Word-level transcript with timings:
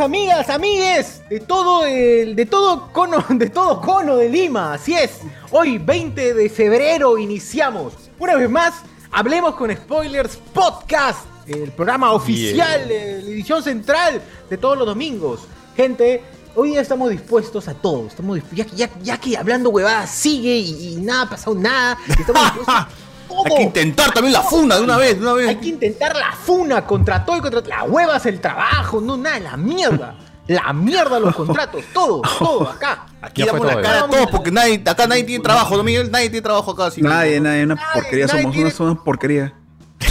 amigas, 0.00 0.50
amigues? 0.50 1.22
De 1.28 1.40
todo 1.40 1.84
el, 1.86 2.34
de 2.36 2.46
todo 2.46 2.90
cono, 2.92 3.24
de 3.28 3.50
todo 3.50 3.80
cono 3.80 4.16
de 4.16 4.28
Lima, 4.28 4.74
así 4.74 4.94
es. 4.94 5.20
Hoy, 5.50 5.78
20 5.78 6.34
de 6.34 6.48
febrero, 6.48 7.16
iniciamos. 7.18 7.92
Una 8.18 8.34
vez 8.36 8.48
más, 8.50 8.74
hablemos 9.12 9.54
con 9.54 9.74
Spoilers 9.74 10.36
Podcast, 10.52 11.20
el 11.46 11.70
programa 11.72 12.12
oficial, 12.12 12.90
eh, 12.90 13.20
la 13.22 13.30
edición 13.30 13.62
central 13.62 14.22
de 14.48 14.56
todos 14.58 14.76
los 14.78 14.86
domingos. 14.86 15.40
Gente, 15.76 16.22
hoy 16.54 16.70
día 16.70 16.80
estamos 16.80 17.10
dispuestos 17.10 17.68
a 17.68 17.74
todo. 17.74 18.06
Estamos 18.06 18.40
ya, 18.52 18.64
que- 18.64 18.76
ya, 18.76 18.90
ya 19.02 19.18
que 19.18 19.36
hablando 19.36 19.70
huevadas 19.70 20.10
sigue 20.10 20.56
y, 20.56 20.94
y 20.94 20.96
nada 20.96 21.22
ha 21.22 21.30
pasado 21.30 21.54
nada. 21.56 21.98
Estamos 22.18 22.42
dispuestos 22.54 22.86
todo. 23.28 23.44
Hay 23.46 23.54
que 23.56 23.62
intentar 23.62 24.12
también 24.12 24.32
la 24.32 24.42
funda 24.42 24.76
de 24.76 24.82
una 24.82 24.96
vez, 24.96 25.16
de 25.16 25.22
una 25.22 25.32
vez. 25.34 25.48
Hay 25.48 25.56
que 25.56 25.68
intentar 25.68 26.14
la 26.16 26.32
funa 26.32 26.86
contra 26.86 27.24
todo 27.24 27.36
y 27.36 27.40
contra 27.40 27.60
la 27.62 27.84
huevas, 27.84 28.24
el 28.26 28.40
trabajo, 28.40 29.00
no 29.00 29.16
nada, 29.16 29.38
la 29.40 29.56
mierda. 29.56 30.14
La 30.46 30.74
mierda 30.74 31.18
los 31.18 31.34
contratos, 31.34 31.82
todo, 31.94 32.20
todo 32.38 32.68
acá. 32.68 33.06
Aquí 33.22 33.42
Ya 33.44 33.52
damos 33.52 33.66
la 33.66 33.80
cara 33.80 34.04
a 34.04 34.08
todos 34.08 34.26
porque 34.30 34.50
nadie, 34.50 34.82
acá 34.86 35.06
nadie 35.06 35.24
tiene 35.24 35.42
trabajo, 35.42 35.74
¿no, 35.76 35.82
Miguel? 35.82 36.10
Nadie 36.10 36.28
tiene 36.28 36.42
trabajo 36.42 36.72
acá. 36.72 36.86
así 36.86 37.00
que- 37.00 37.08
Nadie, 37.08 37.40
nadie, 37.40 37.64
una 37.64 37.76
porquería 37.94 38.26
nadie 38.26 38.40
somos, 38.42 38.54
quiere- 38.54 38.68
una, 38.68 38.76
somos 38.76 38.98
porquería. 39.04 39.54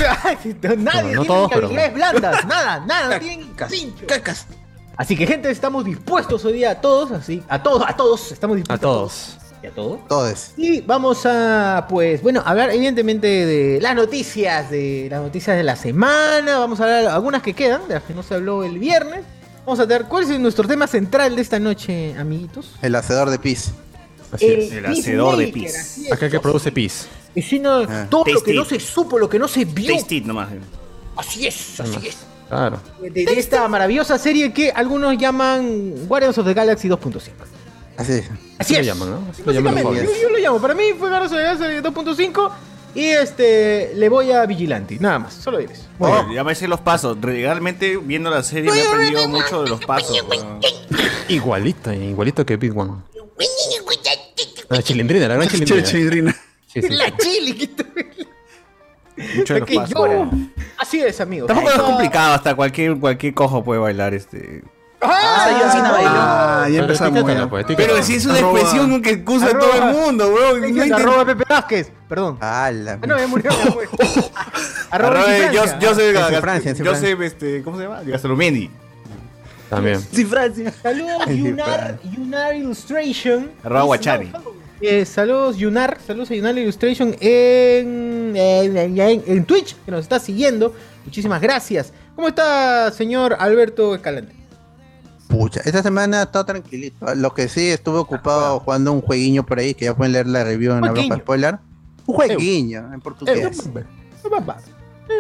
Nadie 0.78 1.16
Bueno, 1.16 1.23
no 1.23 1.23
tiene 1.23 1.41
ni 1.44 1.47
pero- 1.50 1.66
habilidades 1.67 1.94
blandas, 1.94 2.45
nada, 2.47 2.80
nada, 2.80 3.14
no 3.16 3.19
tienen 3.19 3.53
pincho. 3.69 4.06
Así 4.97 5.16
que 5.16 5.25
gente, 5.28 5.50
estamos 5.52 5.86
dispuestos 5.86 6.44
hoy 6.45 6.53
día 6.53 6.72
a 6.72 6.81
todos, 6.81 7.11
así, 7.11 7.44
a 7.50 7.61
todos, 7.61 7.84
a 7.88 7.95
todos, 7.95 8.31
estamos 8.31 8.56
A 8.56 8.58
dispuestos. 8.58 8.89
todos. 8.89 9.38
Y 9.64 9.67
a 9.67 9.72
todos. 9.72 10.06
Todos. 10.09 10.52
Y 10.58 10.81
vamos 10.81 11.25
a, 11.25 11.86
pues, 11.89 12.22
bueno, 12.22 12.44
hablar 12.45 12.69
evidentemente 12.72 13.28
de 13.28 13.80
las 13.81 13.95
noticias, 13.95 14.69
de 14.69 15.08
las 15.09 15.22
noticias 15.22 15.56
de 15.56 15.64
la 15.64 15.75
semana. 15.78 16.59
Vamos 16.59 16.80
a 16.81 16.83
hablar 16.83 17.06
algunas 17.08 17.42
que 17.42 17.53
quedan, 17.53 17.88
de 17.88 17.94
las 17.94 18.03
que 18.03 18.14
no 18.14 18.23
se 18.23 18.36
habló 18.36 18.64
el 18.66 18.78
viernes. 18.78 19.22
Vamos 19.66 19.80
a 19.80 19.86
ver 19.86 20.03
cuál 20.06 20.23
es 20.29 20.38
nuestro 20.40 20.68
tema 20.68 20.85
central 20.88 21.38
de 21.38 21.41
esta 21.41 21.59
noche, 21.59 22.13
amiguitos. 22.19 22.73
El 22.81 22.94
hacedor 22.96 23.29
de 23.29 23.40
pis. 23.40 23.72
Así 24.34 24.46
es. 24.47 24.72
El 24.73 24.85
hacedor 24.85 25.38
de 25.38 25.47
pis. 25.47 26.02
Aquel 26.12 26.29
que 26.29 26.40
produce 26.41 26.72
pis. 26.72 27.07
Y 27.34 27.41
si 27.41 27.59
no, 27.59 27.84
Ah. 27.88 28.06
todo 28.09 28.25
lo 28.34 28.44
que 28.44 28.53
no 28.53 28.66
se 28.66 28.79
supo, 28.81 29.18
lo 29.18 29.29
que 29.29 29.40
no 29.40 29.47
se 29.47 29.63
vio. 29.63 29.96
Taste 29.96 30.16
it 30.16 30.25
nomás. 30.25 30.50
Así 31.16 31.47
es, 31.47 31.79
así 31.79 32.07
es. 32.07 32.18
Claro. 32.50 32.79
De, 33.02 33.09
de 33.09 33.40
esta 33.40 33.66
maravillosa 33.69 34.18
serie 34.18 34.52
que 34.52 34.72
algunos 34.72 35.18
llaman 35.18 36.06
Guardians 36.07 36.38
of 36.38 36.46
the 36.46 36.53
Galaxy 36.53 36.90
2.5. 36.90 37.31
Así. 37.98 38.24
Así 38.58 38.74
lo 38.74 38.80
es. 38.80 38.86
llaman, 38.86 39.09
¿no? 39.09 39.30
Así 39.30 39.44
lo 39.46 39.52
llaman 39.52 39.76
los 39.76 39.84
Básicamente, 39.84 40.22
yo, 40.22 40.22
yo 40.22 40.30
lo 40.30 40.38
llamo. 40.38 40.62
Para 40.62 40.74
mí 40.74 40.84
fue 40.98 41.09
the 41.09 41.16
Galaxy 41.16 41.36
2.5 41.36 42.52
y 42.96 43.06
este 43.06 43.92
le 43.96 44.09
voy 44.09 44.31
a 44.31 44.46
Vigilante. 44.46 44.98
Nada 45.00 45.20
más, 45.20 45.34
solo 45.34 45.58
dices. 45.58 45.88
Bueno, 45.98 46.32
ya 46.34 46.44
me 46.44 46.53
sé 46.53 46.68
los 46.68 46.80
pasos. 46.80 47.18
Realmente, 47.20 47.98
viendo 47.98 48.30
la 48.30 48.44
serie, 48.44 48.72
me 48.72 48.80
he 48.80 48.88
aprendido 48.88 49.28
mucho 49.28 49.64
de 49.64 49.70
los 49.70 49.84
pasos. 49.84 50.16
Igualito, 51.28 51.92
igualito 51.92 52.46
que 52.46 52.58
Big 52.58 52.78
One. 52.78 52.94
La 54.70 54.82
chilindrina, 54.82 55.28
la 55.28 55.36
gran 55.36 55.48
chilindrina. 55.48 55.84
chilindrina. 55.84 56.36
Sí, 56.68 56.82
sí, 56.82 56.90
La 56.90 57.16
chili 57.18 57.70
Mucho 59.38 59.53
de 59.53 59.59
los 59.59 59.70
pasos. 59.70 60.28
Así 60.78 61.02
es, 61.02 61.20
amigos. 61.22 61.48
Tampoco 61.48 61.70
es 61.70 61.82
complicado, 61.82 62.34
hasta 62.34 62.56
cualquier, 62.56 63.00
cualquier 63.00 63.34
cojo 63.34 63.64
puede 63.64 63.80
bailar 63.80 64.14
este. 64.14 64.64
Ah, 65.06 65.59
yo 65.59 65.72
sí 65.72 65.78
no 65.78 65.91
bailo. 65.91 66.09
Ah, 66.14 66.62
ya 66.68 66.69
Pero 66.72 66.84
empezamos. 66.84 67.34
ya. 67.34 67.47
pues. 67.50 67.66
Pero 67.75 68.03
si 68.03 68.16
es 68.16 68.25
una 68.25 68.36
Arroba- 68.40 68.59
expresión 68.59 69.02
que 69.02 69.24
usa 69.28 69.47
arroba- 69.50 69.59
todo 69.59 69.74
el 69.90 69.96
mundo, 69.96 70.28
weón. 70.34 70.75
No 70.90 70.96
Arroba 70.96 71.25
Pepe 71.25 71.44
Vázquez. 71.50 71.91
Perdón. 72.08 72.38
Ah, 72.41 72.72
la 72.74 72.94
Ah, 72.94 73.08
no, 73.08 73.18
ya 73.18 73.28
murió. 73.28 73.52
murió. 73.74 73.90
Arroba 74.91 75.22
Arroba 75.22 75.52
yo, 75.52 75.64
yo 75.80 75.96
soy 75.96 76.06
En 76.16 76.41
Francia, 76.41 76.72
en 76.72 76.78
yo 76.84 76.96
soy 76.96 77.18
este, 77.22 77.64
¿cómo 77.64 77.78
se 77.78 77.84
llama? 77.84 78.02
Gastromendi. 78.06 78.69
También. 79.69 80.00
Sí, 80.12 80.24
Francia. 80.25 80.72
Saludos, 80.84 81.25
Yunar, 81.30 81.97
Yunar 82.03 82.56
Illustration. 82.56 83.52
Arroba 83.64 83.84
Guachani. 83.84 84.31
Eh, 84.81 85.06
saludos, 85.06 85.58
Yunar. 85.58 85.97
Saludos 86.06 86.30
a 86.30 86.35
Yunar 86.35 86.58
Illustration 86.58 87.16
en, 87.20 88.34
en, 88.35 88.78
en- 88.78 89.00
en- 89.00 89.24
en 89.25 89.46
Twitch, 89.46 89.75
que 89.85 89.91
nos 89.91 90.02
está 90.02 90.20
siguiendo. 90.20 90.74
Muchísimas 91.06 91.41
gracias. 91.41 91.91
¿Cómo 92.16 92.28
está, 92.28 92.91
señor 92.91 93.35
Alberto 93.40 93.96
Escalante? 93.96 94.34
Pucha, 95.34 95.62
esta 95.66 95.82
semana 95.82 96.28
todo 96.28 96.46
tranquilito. 96.46 97.16
Lo 97.16 97.34
que 97.34 97.50
sí, 97.50 97.70
estuve 97.70 97.98
ocupado 97.98 98.60
jugando 98.60 98.92
un 98.92 99.02
jueguillo 99.02 99.44
por 99.44 99.58
ahí, 99.58 99.74
que 99.74 99.86
ya 99.86 99.96
pueden 99.96 100.14
leer 100.14 100.28
la 100.28 100.44
review 100.44 100.74
en 100.74 100.82
bloca 100.82 101.18
spoiler. 101.18 101.58
Un 102.06 102.16
jueguiño 102.16 102.94
en 102.94 103.02
portugués. 103.02 103.70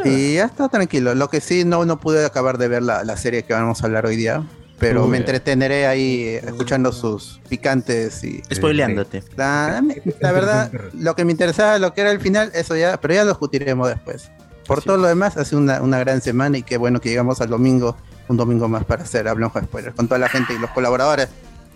Y 0.05 0.35
ya 0.35 0.45
está 0.45 0.69
tranquilo. 0.69 1.15
Lo 1.15 1.29
que 1.31 1.41
sí, 1.41 1.65
no, 1.65 1.83
no 1.85 1.99
pude 1.99 2.23
acabar 2.25 2.59
de 2.59 2.67
ver 2.67 2.83
la, 2.83 3.03
la 3.03 3.17
serie 3.17 3.41
que 3.41 3.53
vamos 3.53 3.81
a 3.81 3.87
hablar 3.87 4.05
hoy 4.05 4.15
día. 4.15 4.43
Pero 4.79 5.01
Muy 5.01 5.09
me 5.09 5.17
bien. 5.17 5.21
entreteneré 5.23 5.87
ahí 5.87 6.23
eh, 6.23 6.41
escuchando 6.45 6.91
sus 6.91 7.39
picantes 7.49 8.23
y... 8.23 8.41
Spoileándote. 8.53 9.23
La, 9.35 9.83
la 10.19 10.31
verdad, 10.31 10.71
lo 10.93 11.15
que 11.15 11.25
me 11.25 11.31
interesaba, 11.31 11.79
lo 11.79 11.93
que 11.93 12.01
era 12.01 12.11
el 12.11 12.19
final, 12.19 12.51
eso 12.53 12.75
ya, 12.75 12.99
pero 12.99 13.13
ya 13.13 13.23
lo 13.23 13.31
discutiremos 13.31 13.87
después. 13.87 14.29
Por 14.67 14.81
todo 14.81 14.97
lo 14.97 15.07
demás, 15.07 15.37
ha 15.37 15.45
sido 15.45 15.59
una, 15.61 15.81
una 15.81 15.99
gran 15.99 16.21
semana 16.21 16.57
y 16.57 16.63
qué 16.63 16.77
bueno 16.77 17.01
que 17.01 17.09
llegamos 17.09 17.41
al 17.41 17.49
domingo, 17.49 17.95
un 18.29 18.37
domingo 18.37 18.67
más 18.67 18.85
para 18.85 19.03
hacer 19.03 19.27
Hablamos 19.27 19.53
de 19.55 19.61
Spoilers, 19.63 19.95
con 19.95 20.07
toda 20.07 20.19
la 20.19 20.29
gente 20.29 20.53
y 20.53 20.57
los 20.59 20.69
colaboradores, 20.71 21.27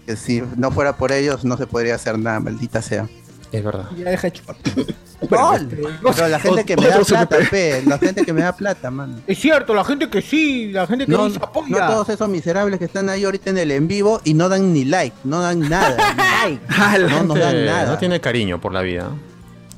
que 0.06 0.16
si 0.16 0.42
no 0.56 0.72
fuera 0.72 0.96
por 0.96 1.12
ellos 1.12 1.44
no 1.44 1.58
se 1.58 1.68
podría 1.68 1.96
hacer 1.96 2.18
nada, 2.18 2.40
maldita 2.40 2.82
sea. 2.82 3.08
Es 3.52 3.64
verdad. 3.64 3.86
Ya 3.98 4.10
deja 4.10 4.24
de 4.24 4.32
chupar. 4.34 4.56
Pero 5.30 6.28
la 6.28 6.40
gente 6.40 6.64
que 6.66 6.76
me 6.78 6.88
da 6.88 7.00
plata, 7.00 7.38
pe, 7.50 7.82
la 7.86 7.98
gente 7.98 8.24
que 8.24 8.34
me 8.34 8.42
da 8.42 8.52
plata, 8.56 8.92
man. 8.92 9.22
Es 9.26 9.40
cierto, 9.40 9.74
la 9.74 9.84
gente 9.84 10.10
que 10.10 10.22
sí, 10.22 10.72
la 10.72 10.86
gente 10.86 11.06
que 11.06 11.12
No, 11.12 11.26
dice 11.26 11.40
apoya. 11.42 11.68
no 11.70 11.88
todos 11.88 12.10
esos 12.10 12.30
miserables 12.30 12.78
que 12.78 12.86
están 12.86 13.10
ahí 13.10 13.24
ahorita 13.24 13.50
en 13.50 13.58
el 13.58 13.72
en 13.72 13.88
vivo 13.88 14.22
y 14.26 14.34
no 14.36 14.48
dan 14.48 14.74
ni 14.74 14.86
like, 14.86 15.16
no 15.24 15.42
dan 15.42 15.62
nada. 15.62 15.98
Ay, 16.44 16.60
Ah, 16.70 16.98
la- 17.00 17.08
no 17.10 17.24
nos 17.24 17.40
dan 17.40 17.52
Gente 17.52 17.66
nada. 17.66 17.92
No 17.92 17.98
tiene 17.98 18.20
cariño 18.22 18.62
por 18.62 18.74
la 18.74 18.82
vida. 18.82 19.10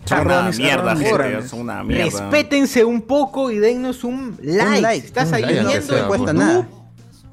Son 0.10 0.26
una 0.28 0.52
mierda, 0.52 0.96
gente. 0.96 1.48
Son 1.48 1.60
una 1.62 1.84
mierda. 1.84 2.06
respétense 2.06 2.84
un 2.84 3.02
poco 3.02 3.52
y 3.52 3.60
dennos 3.60 4.04
un 4.04 4.38
like. 4.42 4.82
like, 4.82 5.02
Si 5.02 5.08
estás 5.08 5.30
un 5.30 5.34
ahí 5.36 5.42
like, 5.44 5.54
viendo 5.60 5.72
sea, 5.72 5.80
en 5.80 5.88
pues. 5.88 6.04
cuesta 6.08 6.26
YouTube, 6.34 6.40
nada. 6.40 6.68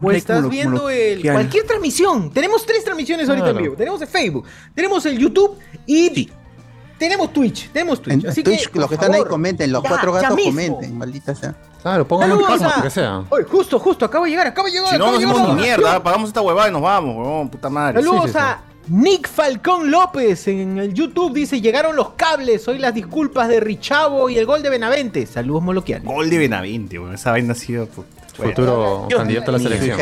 O 0.00 0.06
Like 0.08 0.18
estás 0.18 0.48
viendo 0.48 0.90
el, 0.90 1.22
cualquier 1.22 1.64
transmisión. 1.66 2.30
Tenemos 2.30 2.66
tres 2.66 2.84
transmisiones 2.84 3.28
ahorita 3.28 3.50
en 3.50 3.56
vivo. 3.56 3.74
Tenemos 3.76 4.00
el 4.02 4.08
Facebook, 4.08 4.44
tenemos 4.74 5.06
el 5.06 5.18
YouTube 5.18 5.58
y 5.86 6.30
tenemos 6.98 7.32
Twitch. 7.32 7.70
Tenemos 7.70 8.00
Twitch. 8.00 8.24
En 8.24 8.30
Así 8.30 8.42
Twitch, 8.42 8.68
que, 8.68 8.78
los 8.78 8.88
que 8.88 8.94
están 8.94 9.14
ahí 9.14 9.24
comenten, 9.24 9.70
los 9.70 9.82
ya, 9.82 9.88
cuatro 9.88 10.12
gatos 10.12 10.36
mismo. 10.36 10.52
comenten, 10.52 10.96
maldita 10.96 11.34
sea. 11.34 11.54
Claro, 11.82 12.06
pónganlo 12.08 12.36
en 12.36 12.40
Saludos 12.42 12.62
paso, 12.72 12.82
que 12.82 12.90
sea. 12.90 13.24
Oye, 13.28 13.44
justo, 13.44 13.78
justo, 13.78 14.04
acabo 14.04 14.24
de 14.24 14.30
llegar, 14.30 14.46
acabo 14.46 14.66
de 14.66 14.72
llegar. 14.72 14.88
Si 14.88 14.98
no, 14.98 15.04
acabo 15.04 15.12
no 15.12 15.18
de 15.18 15.24
hacemos 15.26 15.54
mierda. 15.56 16.02
Pagamos 16.02 16.28
esta 16.28 16.40
huevada 16.40 16.68
y 16.68 16.72
nos 16.72 16.82
vamos, 16.82 17.16
weón. 17.16 17.48
Puta 17.50 17.68
madre. 17.68 18.02
Saludos 18.02 18.22
Sí, 18.22 18.28
sí, 18.28 18.32
sí. 18.32 18.38
a 18.38 18.60
Nick 18.88 19.28
Falcón 19.28 19.90
López 19.90 20.46
en 20.48 20.78
el 20.78 20.94
YouTube. 20.94 21.32
Dice: 21.34 21.60
Llegaron 21.60 21.96
los 21.96 22.10
cables. 22.10 22.66
Hoy 22.68 22.78
las 22.78 22.94
disculpas 22.94 23.48
de 23.48 23.60
Richavo 23.60 24.28
y 24.30 24.38
el 24.38 24.46
gol 24.46 24.62
de 24.62 24.70
Benavente. 24.70 25.26
Saludos, 25.26 25.62
Moloquial. 25.62 26.02
Gol 26.02 26.30
de 26.30 26.38
Benavente, 26.38 26.98
weón. 26.98 27.14
Esa 27.14 27.32
vaina 27.32 27.52
ha 27.52 27.56
sido. 27.56 27.88
bueno. 28.38 28.52
Futuro 28.52 29.06
Dios 29.08 29.18
candidato 29.18 29.50
a 29.50 29.52
la 29.52 29.58
selección. 29.58 29.98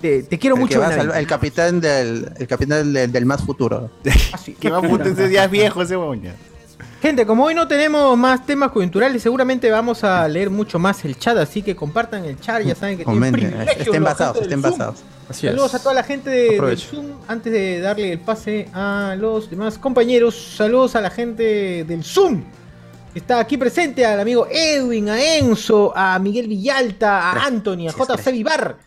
Te, 0.00 0.24
te 0.24 0.38
quiero 0.38 0.56
El, 0.56 0.60
que 0.60 0.64
mucho, 0.66 0.80
va 0.80 0.86
a 0.86 0.88
Benavente. 0.88 1.12
salvar- 1.14 1.20
el 1.20 1.26
capitán 1.28 1.80
del 1.80 2.32
el 2.38 2.46
capitán 2.48 2.92
del, 2.92 3.12
del 3.12 3.26
más 3.26 3.42
futuro. 3.44 3.90
Que 4.60 4.68
va 4.70 4.78
a 4.78 4.82
puta, 4.82 5.04
ese 5.08 5.32
es 5.44 5.50
viejo 5.50 5.82
ese 5.82 5.94
ya. 6.20 6.34
Gente, 7.00 7.26
como 7.26 7.44
hoy 7.44 7.54
no 7.54 7.66
tenemos 7.68 8.16
más 8.18 8.44
temas 8.46 8.70
coyunturales, 8.72 9.22
seguramente 9.22 9.70
vamos 9.70 10.02
a 10.04 10.26
leer 10.28 10.50
mucho 10.50 10.78
más 10.78 11.04
el 11.04 11.18
chat, 11.18 11.36
así 11.36 11.60
que 11.62 11.74
compartan 11.74 12.24
el 12.24 12.38
chat, 12.40 12.62
ya 12.62 12.74
saben 12.76 12.96
que 12.96 13.04
tienen 13.04 13.20
Comenten, 13.20 13.50
privilegio 13.50 13.82
estén 13.82 14.04
basados, 14.04 14.40
estén 14.42 14.62
basados. 14.62 15.02
Así 15.28 15.46
es. 15.46 15.52
Saludos 15.52 15.74
a 15.74 15.78
toda 15.78 15.94
la 15.94 16.02
gente 16.02 16.30
de, 16.30 16.60
del. 16.60 16.78
Zoom. 16.78 17.06
Antes 17.28 17.52
de 17.52 17.80
darle 17.80 18.12
el 18.12 18.20
pase 18.20 18.68
a 18.72 19.16
los 19.18 19.48
demás 19.48 19.78
compañeros, 19.78 20.34
saludos 20.56 20.96
a 20.96 21.00
la 21.00 21.10
gente 21.10 21.84
del 21.84 22.04
Zoom. 22.04 22.42
Está 23.14 23.40
aquí 23.40 23.58
presente 23.58 24.06
al 24.06 24.20
amigo 24.20 24.46
Edwin, 24.50 25.10
a 25.10 25.22
Enzo, 25.22 25.92
a 25.94 26.18
Miguel 26.18 26.48
Villalta, 26.48 27.30
a 27.30 27.44
Anthony, 27.44 27.86
a 27.86 27.92
JC 27.92 28.32
Vivar, 28.32 28.78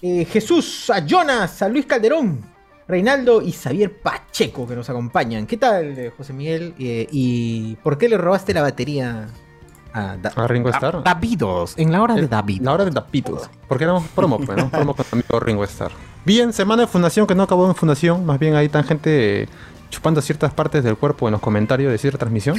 eh, 0.00 0.24
Jesús, 0.24 0.88
a 0.88 1.04
Jonas, 1.04 1.60
a 1.60 1.68
Luis 1.68 1.84
Calderón, 1.84 2.44
Reinaldo 2.86 3.42
y 3.42 3.50
Xavier 3.50 4.00
Pacheco 4.00 4.68
que 4.68 4.76
nos 4.76 4.88
acompañan. 4.88 5.48
¿Qué 5.48 5.56
tal, 5.56 5.98
eh, 5.98 6.12
José 6.16 6.32
Miguel? 6.32 6.74
Eh, 6.78 7.08
¿Y 7.10 7.74
por 7.82 7.98
qué 7.98 8.08
le 8.08 8.18
robaste 8.18 8.54
la 8.54 8.62
batería 8.62 9.26
a, 9.92 10.16
Da- 10.16 10.32
¿A 10.36 10.46
Ringo 10.46 10.68
Starr? 10.70 10.96
a 10.96 11.00
Davidos? 11.00 11.74
En 11.76 11.92
la 11.92 12.02
hora 12.02 12.14
de 12.14 12.28
David. 12.28 12.60
La 12.62 12.72
hora 12.72 12.84
de 12.84 12.90
tapitos. 12.90 13.48
Porque 13.68 13.84
éramos 13.84 14.04
promo, 14.14 14.38
pues, 14.38 14.56
¿no? 14.58 14.68
Promo 14.70 14.94
con 14.94 15.06
mi 15.12 15.20
amigo 15.20 15.40
Ringo 15.40 15.64
Starr. 15.64 15.92
Bien, 16.24 16.52
semana 16.52 16.82
de 16.82 16.88
fundación 16.88 17.26
que 17.26 17.34
no 17.34 17.42
acabó 17.44 17.66
en 17.68 17.74
fundación. 17.74 18.24
Más 18.26 18.38
bien 18.38 18.54
hay 18.54 18.68
tan 18.68 18.84
gente 18.84 19.42
eh, 19.42 19.48
chupando 19.90 20.20
ciertas 20.22 20.52
partes 20.52 20.84
del 20.84 20.96
cuerpo 20.96 21.28
en 21.28 21.32
los 21.32 21.40
comentarios 21.40 21.90
de 21.90 21.98
cierta 21.98 22.18
transmisión. 22.18 22.56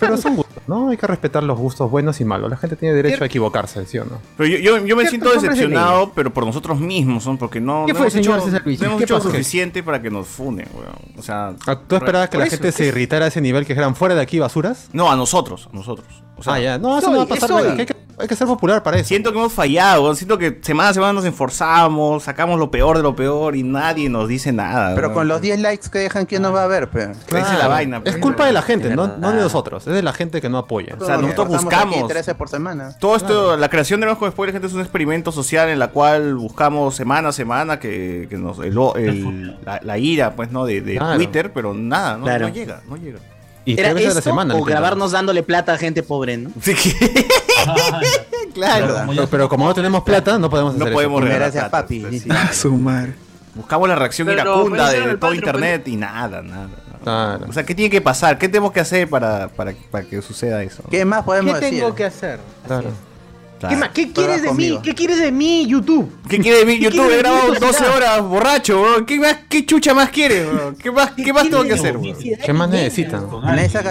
Pero 0.00 0.16
son 0.16 0.36
gustos, 0.36 0.62
¿no? 0.68 0.90
Hay 0.90 0.96
que 0.96 1.08
respetar 1.08 1.42
los 1.42 1.58
gustos 1.58 1.90
buenos 1.90 2.20
y 2.20 2.24
malos. 2.24 2.48
La 2.48 2.56
gente 2.56 2.76
tiene 2.76 2.94
derecho 2.94 3.24
a 3.24 3.26
equivocarse, 3.26 3.84
¿sí 3.84 3.98
o 3.98 4.04
no? 4.04 4.20
Pero 4.36 4.48
yo, 4.48 4.58
yo, 4.58 4.86
yo 4.86 4.94
me 4.94 5.04
siento 5.08 5.28
de 5.30 5.34
decepcionado, 5.40 6.12
pero 6.14 6.32
por 6.32 6.46
nosotros 6.46 6.78
mismos, 6.78 7.24
¿son? 7.24 7.36
porque 7.36 7.60
no, 7.60 7.82
¿Qué 7.84 7.92
no 7.94 7.98
fue, 7.98 8.04
hemos 8.06 8.12
señor 8.12 8.36
hecho, 8.38 8.44
César 8.46 8.62
Luis? 8.64 8.78
no 8.80 8.86
hemos 8.86 8.98
¿Qué 8.98 9.04
hecho 9.04 9.16
pasó? 9.16 9.28
suficiente 9.30 9.82
para 9.82 10.00
que 10.00 10.08
nos 10.08 10.28
funen, 10.28 10.68
weón. 10.72 10.94
O 11.18 11.22
sea, 11.22 11.52
Ah, 11.66 11.76
¿Tú 11.88 11.96
esperabas 11.96 12.28
que 12.28 12.38
la 12.38 12.44
eso, 12.44 12.54
gente 12.58 12.70
se 12.70 12.86
irritara 12.86 13.24
a 13.24 13.28
ese 13.28 13.40
nivel 13.40 13.66
que 13.66 13.72
eran 13.72 13.96
fuera 13.96 14.14
de 14.14 14.20
aquí 14.20 14.38
basuras? 14.38 14.88
no, 14.92 15.10
a 15.10 15.16
nosotros, 15.16 15.68
a 15.72 15.74
nosotros. 15.76 16.06
O 16.38 16.42
sea, 16.42 16.54
ah, 16.54 16.60
ya. 16.60 16.78
No, 16.78 16.96
eso 16.98 17.10
no 17.10 17.18
va 17.18 17.22
a 17.24 17.26
pasar. 17.26 17.50
Hay 17.78 17.84
que, 17.86 17.96
hay 18.20 18.26
que 18.28 18.36
ser 18.36 18.46
popular 18.46 18.82
para 18.82 18.96
eso. 18.98 19.08
Siento 19.08 19.32
que 19.32 19.38
hemos 19.38 19.52
fallado, 19.52 20.14
siento 20.14 20.38
que 20.38 20.58
semana 20.62 20.90
a 20.90 20.94
semana 20.94 21.12
nos 21.12 21.24
esforzamos, 21.24 22.22
sacamos 22.24 22.58
lo 22.58 22.70
peor 22.70 22.96
de 22.96 23.02
lo 23.02 23.14
peor 23.16 23.56
y 23.56 23.62
nadie 23.62 24.08
nos 24.08 24.28
dice 24.28 24.52
nada. 24.52 24.94
Pero 24.94 25.08
weón. 25.08 25.14
con 25.18 25.28
los 25.28 25.40
10 25.40 25.60
likes 25.60 25.88
que 25.90 25.98
dejan, 25.98 26.26
¿quién 26.26 26.42
nos 26.42 26.54
va 26.54 26.64
a 26.64 26.66
ver? 26.66 26.88
Pe? 26.90 27.10
Esa 27.28 27.52
es 27.54 27.58
la 27.58 27.68
vaina. 27.68 27.96
Es 27.98 28.02
pues. 28.02 28.16
culpa 28.18 28.46
de 28.46 28.52
la 28.52 28.62
gente, 28.62 28.94
no, 28.94 29.06
no 29.18 29.32
de 29.32 29.40
nosotros. 29.40 29.86
Es 29.86 29.92
de 29.92 30.02
la 30.02 30.12
gente 30.12 30.40
que 30.40 30.48
no 30.48 30.58
apoya. 30.58 30.96
O 30.98 31.04
sea, 31.04 31.16
nosotros 31.16 31.48
buscamos. 31.48 31.96
aquí 31.96 32.06
13 32.08 32.34
por 32.34 32.48
semana. 32.48 32.96
Todo 32.98 33.16
esto, 33.16 33.56
la 33.56 33.68
creación 33.68 34.00
de 34.00 34.06
Nuevos 34.06 34.18
con 34.18 34.30
Spoiler, 34.30 34.52
gente, 34.54 34.66
es 34.68 34.74
un 34.74 34.80
experimento 34.80 35.32
social 35.32 35.68
en 35.68 35.78
la 35.78 35.88
cual 35.88 36.34
buscamos 36.36 36.94
semana 36.96 37.28
a 37.30 37.32
semana 37.32 37.78
que, 37.78 38.26
que 38.30 38.36
nos 38.36 38.58
el- 38.60 38.78
el- 38.96 39.58
la, 39.64 39.80
la 39.82 39.98
ira, 39.98 40.34
pues, 40.34 40.50
¿no? 40.50 40.64
De, 40.64 40.80
de 40.80 40.96
Claro. 40.96 41.16
Twitter, 41.16 41.52
pero 41.52 41.74
nada, 41.74 42.16
no, 42.16 42.24
Claro. 42.24 42.48
no 42.48 42.54
llega, 42.54 42.80
no 42.88 42.96
llega. 42.96 43.18
Y 43.68 43.72
¿Era 43.78 43.90
tres 43.90 43.94
veces 43.94 44.10
a 44.10 44.14
la 44.14 44.18
esto 44.20 44.30
semana. 44.30 44.54
o 44.54 44.62
grabarnos 44.64 45.12
dándole 45.12 45.42
plata 45.42 45.74
a 45.74 45.78
gente 45.78 46.02
pobre, 46.02 46.36
no? 46.38 46.50
Sí 46.62 46.74
que- 46.74 47.26
claro. 48.54 49.04
Pero, 49.08 49.26
pero 49.28 49.48
como 49.48 49.66
no 49.66 49.74
tenemos 49.74 50.02
plata, 50.02 50.38
no 50.38 50.48
podemos 50.50 50.74
No 50.74 50.84
hacer 50.84 50.94
podemos 50.94 51.18
eso. 51.20 51.26
regalar 51.26 51.52
Gracias, 51.52 51.64
plata, 51.68 51.82
papi. 51.82 52.00
pues, 52.00 52.22
sí. 52.22 52.28
A 52.32 52.52
su 52.52 52.72
madre. 52.76 53.14
Buscamos 53.54 53.88
la 53.88 53.96
reacción 53.96 54.26
Pero 54.28 54.40
iracunda 54.42 54.90
de, 54.90 55.00
de 55.06 55.16
todo 55.16 55.34
internet 55.34 55.88
y 55.88 55.96
nada, 55.96 56.42
nada. 56.42 56.68
Claro. 57.02 57.46
O 57.48 57.52
sea, 57.52 57.64
¿qué 57.64 57.74
tiene 57.74 57.90
que 57.90 58.00
pasar? 58.00 58.38
¿Qué 58.38 58.48
tenemos 58.48 58.72
que 58.72 58.80
hacer 58.80 59.08
para, 59.08 59.48
para, 59.48 59.72
para 59.90 60.04
que 60.04 60.20
suceda 60.22 60.62
eso? 60.62 60.82
¿Qué 60.90 61.04
más 61.04 61.20
¿Qué 61.20 61.26
podemos 61.26 61.60
decir? 61.60 61.80
tengo 61.80 61.94
que 61.94 62.04
hacer? 62.04 62.38
Claro. 62.66 62.90
Claro. 63.58 63.74
¿Qué, 63.74 63.80
más? 63.80 63.88
¿Qué 63.90 64.06
Prueba 64.06 64.34
quieres 64.34 64.42
de 64.42 64.48
mí? 64.48 64.48
conmigo. 64.48 64.82
¿Qué 64.82 64.94
quieres 64.94 65.18
de 65.18 65.32
mí, 65.32 65.66
YouTube? 65.66 66.12
¿Qué 66.28 66.38
quiere 66.38 66.58
de 66.58 66.64
mí? 66.64 66.78
¿Qué 66.78 66.84
YouTube 66.84 67.10
he 67.12 67.18
grabado 67.18 67.52
mí, 67.52 67.58
12 67.58 67.66
sociedad? 67.72 67.96
horas 67.96 68.22
borracho, 68.22 68.80
bro. 68.80 69.06
¿Qué, 69.06 69.18
más, 69.18 69.36
¿Qué 69.48 69.66
chucha 69.66 69.94
más 69.94 70.10
quieres, 70.10 70.46
bro? 70.50 70.74
¿Qué 70.76 70.90
más, 70.90 71.12
qué 71.12 71.32
más 71.32 71.44
tengo 71.44 71.64
que 71.64 71.72
hacer, 71.74 71.98
bro? 71.98 72.12
¿Qué 72.44 72.52
más 72.52 72.68
necesitan? 72.68 73.26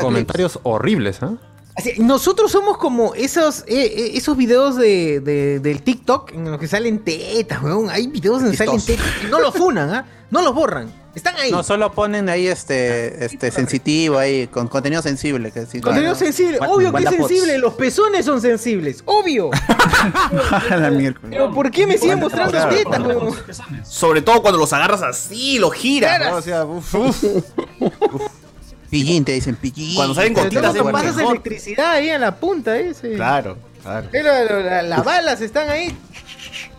Comentarios 0.01 0.59
horribles, 0.63 1.21
¿ah? 1.23 1.33
Así, 1.77 1.93
nosotros 1.99 2.51
somos 2.51 2.77
como 2.77 3.13
esos, 3.13 3.59
eh, 3.67 3.75
eh, 3.85 4.11
esos 4.15 4.35
videos 4.35 4.75
de, 4.77 5.19
de- 5.19 5.59
del 5.59 5.83
TikTok 5.83 6.31
en 6.33 6.49
los 6.49 6.59
que 6.59 6.67
salen 6.67 6.99
tetas, 7.03 7.61
weón. 7.61 7.89
Hay 7.91 8.07
videos 8.07 8.41
donde 8.41 8.57
salen 8.57 8.77
Chistoso. 8.79 8.97
tetas 8.99 9.23
y 9.23 9.31
no 9.31 9.39
los 9.39 9.53
funan, 9.53 9.89
¿ah? 9.93 10.05
No 10.31 10.41
los 10.41 10.55
borran. 10.55 10.91
Están 11.13 11.35
ahí. 11.37 11.51
No, 11.51 11.63
solo 11.63 11.91
ponen 11.93 12.29
ahí 12.29 12.47
este, 12.47 13.23
este 13.25 13.49
sensitivo 13.49 14.17
ahí, 14.19 14.47
con 14.47 14.67
contenido 14.67 15.01
sensible. 15.01 15.51
Que 15.51 15.65
sí, 15.65 15.79
Contenido 15.81 16.13
claro. 16.13 16.15
sensible. 16.15 16.59
Obvio 16.67 16.93
que 16.93 17.03
es 17.03 17.09
sensible. 17.09 17.57
Los 17.57 17.73
pezones 17.73 18.25
son 18.25 18.39
sensibles. 18.41 19.01
Obvio. 19.05 19.49
La. 20.69 21.13
Pero 21.29 21.51
¿por 21.53 21.71
qué 21.71 21.87
me 21.87 21.97
siguen 21.97 22.19
mostrando 22.19 22.51
Claro. 22.51 22.69
tetas, 22.75 22.99
weón? 22.99 23.35
Sobre 23.83 24.21
todo 24.21 24.41
cuando 24.41 24.59
los 24.59 24.71
agarras 24.73 25.01
así, 25.01 25.57
los 25.59 25.73
giras, 25.73 26.19
¿no? 26.19 26.37
O 26.37 26.41
sea, 26.41 26.65
uf, 26.65 26.93
uf. 26.95 27.23
Pillín, 28.89 29.25
te 29.25 29.33
dicen 29.33 29.55
pillín. 29.55 29.95
Cuando 29.95 30.13
salen 30.15 30.33
gotitas 30.33 30.73
de 30.73 30.83
pasas 30.83 31.17
electricidad 31.19 31.91
ahí 31.91 32.09
en 32.09 32.21
la 32.21 32.35
punta, 32.35 32.77
ese. 32.77 33.13
Claro, 33.13 33.57
claro. 33.83 34.07
Pero 34.11 34.29
la- 34.31 34.61
la- 34.61 34.81
las 34.83 35.03
balas 35.03 35.41
están 35.41 35.69
ahí 35.69 35.95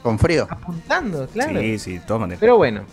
Con 0.02 0.18
frío. 0.18 0.46
apuntando, 0.50 1.26
claro. 1.28 1.60
Sí, 1.60 1.78
sí, 1.78 2.00
maneras. 2.08 2.40
Pero 2.40 2.56
bueno, 2.56 2.84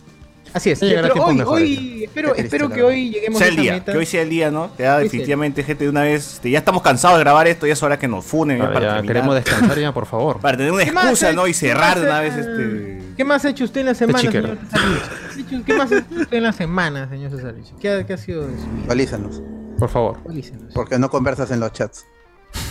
así 0.53 0.71
es. 0.71 0.79
Sí, 0.79 0.88
llegará 0.88 1.09
Pero 1.13 1.25
hoy, 1.25 1.41
hoy 1.41 2.03
espero, 2.03 2.35
espero 2.35 2.69
que 2.69 2.83
hoy 2.83 3.09
lleguemos 3.12 3.38
sea 3.39 3.47
a 3.47 3.50
el 3.50 3.53
esa 3.56 3.62
día, 3.62 3.73
meta. 3.73 3.91
que 3.94 3.97
hoy 3.97 4.06
sea 4.06 4.21
el 4.21 4.29
día, 4.29 4.51
¿no? 4.51 4.71
Ya 4.77 4.97
definitivamente, 5.00 5.63
gente, 5.63 5.85
de 5.85 5.89
una 5.89 6.01
vez, 6.03 6.33
este, 6.33 6.50
ya 6.51 6.59
estamos 6.59 6.81
cansados 6.81 7.18
de 7.18 7.23
grabar 7.23 7.47
esto, 7.47 7.65
ya 7.68 7.73
es 7.73 7.83
hora 7.83 7.97
que 7.97 8.07
nos 8.09 8.25
funen. 8.25 8.57
ya 8.57 8.63
Ahora 8.65 8.73
para 8.73 8.95
ya 9.01 9.07
queremos 9.07 9.35
descansar 9.35 9.79
ya, 9.79 9.94
por 9.94 10.06
favor. 10.07 10.39
Para 10.41 10.57
tener 10.57 10.71
una 10.73 10.83
¿Qué 10.83 10.91
más 10.91 11.06
excusa, 11.06 11.29
ha 11.29 11.33
¿no? 11.33 11.47
Y 11.47 11.53
cerrar 11.53 11.94
¿Qué 11.94 12.00
de 12.01 12.06
una 12.07 12.21
más 12.21 12.21
vez 12.21 12.35
este... 12.45 13.05
¿Qué 13.15 13.23
más 13.23 13.45
ha 13.45 13.50
hecho 13.50 13.63
usted 13.63 13.81
en 13.81 13.85
la 13.88 13.94
semana, 13.95 14.19
señor 14.31 14.57
César 14.59 14.81
Luis? 14.88 15.01
¿Qué 15.47 15.56
ha 15.56 15.57
hecho- 15.57 15.65
¿Qué 15.65 15.73
más 15.77 15.91
ha 15.91 15.97
hecho 15.97 16.15
usted 16.21 16.38
en 16.38 16.44
la 16.44 16.51
semana, 16.53 17.09
señor 17.09 17.31
César 17.31 17.53
Luis? 17.53 17.73
¿Qué 17.79 17.89
ha, 17.91 18.06
qué 18.06 18.13
ha 18.13 18.17
sido 18.17 18.47
de 18.47 18.56
su 18.57 18.63
vida? 18.67 18.79
Actualízanos. 18.81 19.41
Por 19.79 19.89
favor. 19.89 20.17
Actualícenos. 20.17 20.73
Porque 20.73 21.00
no 21.00 21.09
conversas 21.09 21.51
en 21.51 21.59
los 21.59 21.71
chats. 21.73 22.06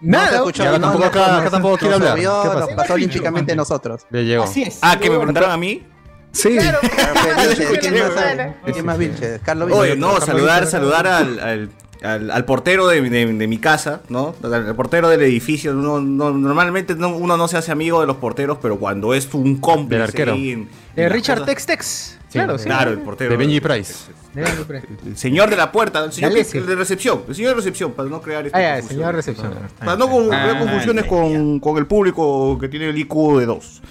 Nada, 0.02 0.30
se 0.30 0.36
escuchó, 0.36 0.64
y 0.64 0.66
ahora 0.68 0.80
tampoco 0.80 1.06
acá- 1.06 1.38
acá 1.40 1.50
tampoco 1.50 1.78
quiere 1.78 1.98
nos 1.98 2.02
hablar. 2.10 2.18
obvió, 2.18 2.42
¿Qué 2.44 2.48
nos 2.50 2.62
pasa? 2.66 2.76
pasó 2.76 2.94
olímpicamente 2.94 3.56
nosotros. 3.56 4.06
Le 4.12 4.24
llegó. 4.26 4.44
así 4.44 4.64
es. 4.64 4.78
Ah, 4.82 4.98
que 5.00 5.10
me 5.10 5.16
preguntaron 5.18 5.52
a 5.52 5.58
mí. 5.58 5.88
Sí. 6.32 6.56
Claro, 6.56 6.78
¿Quién 8.72 8.86
más 8.86 8.98
Vilches? 9.00 9.42
Carlos 9.42 9.72
Oye, 9.72 9.96
Vilches. 9.96 10.00
no, 10.00 10.08
Carlos 10.10 10.26
saludar, 10.26 10.68
saludar 10.68 11.08
al, 11.08 11.40
al, 11.40 11.70
al- 12.02 12.32
al 12.32 12.46
portero 12.46 12.88
de, 12.88 13.02
de- 13.02 13.34
de 13.34 13.48
mi 13.48 13.58
casa, 13.58 14.02
¿no? 14.10 14.36
Al 14.44 14.76
portero 14.76 15.10
del 15.10 15.22
edificio. 15.22 15.72
Uno, 15.74 16.00
no- 16.02 16.32
normalmente 16.32 16.96
no- 16.96 17.16
uno 17.16 17.38
no 17.38 17.48
se 17.48 17.58
hace 17.58 17.72
amigo 17.72 18.02
de 18.02 18.08
los 18.08 18.18
porteros, 18.18 18.58
pero 18.62 18.78
cuando 18.80 19.14
es 19.14 19.34
un 19.34 19.58
cómplice 19.58 19.96
Del 19.96 20.02
arquero. 20.04 20.34
ahí 20.34 20.52
en- 20.52 20.70
en 20.96 21.04
Eh, 21.06 21.10
Richard 21.10 21.46
Tex 21.46 21.66
Tex. 21.66 22.16
Claro, 22.32 22.58
sí. 22.60 22.66
Claro, 22.66 22.92
el 22.92 23.00
portero. 23.00 23.32
De 23.32 23.38
Benji 23.38 23.60
Price. 23.60 23.94
De 24.36 24.44
Benji 24.44 24.64
Price. 24.64 24.88
El 25.08 25.18
señor 25.18 25.50
de 25.50 25.56
la 25.56 25.72
puerta, 25.72 26.06
el 26.06 26.12
señor 26.14 26.32
sí. 26.46 26.58
el 26.60 26.68
de 26.68 26.76
recepción, 26.76 27.24
el 27.28 27.34
señor 27.36 27.52
de 27.52 27.56
recepción, 27.56 27.92
para 27.94 28.08
no 28.08 28.22
crear 28.22 28.46
esta 28.46 28.58
Ah, 28.58 28.62
ya, 28.62 28.78
el 28.78 28.84
señor 28.84 29.16
recepción. 29.16 29.52
Para 29.80 29.96
no 29.98 30.08
con- 30.10 30.28
crear 30.30 30.56
Ah, 30.56 30.60
confusiones 30.60 31.06
con, 31.06 31.60
con 31.60 31.78
el 31.80 31.88
público 31.88 32.58
que 32.60 32.70
tiene 32.70 32.90
el 32.90 32.98
IQ 33.00 33.40
de 33.40 33.46
2. 33.48 33.82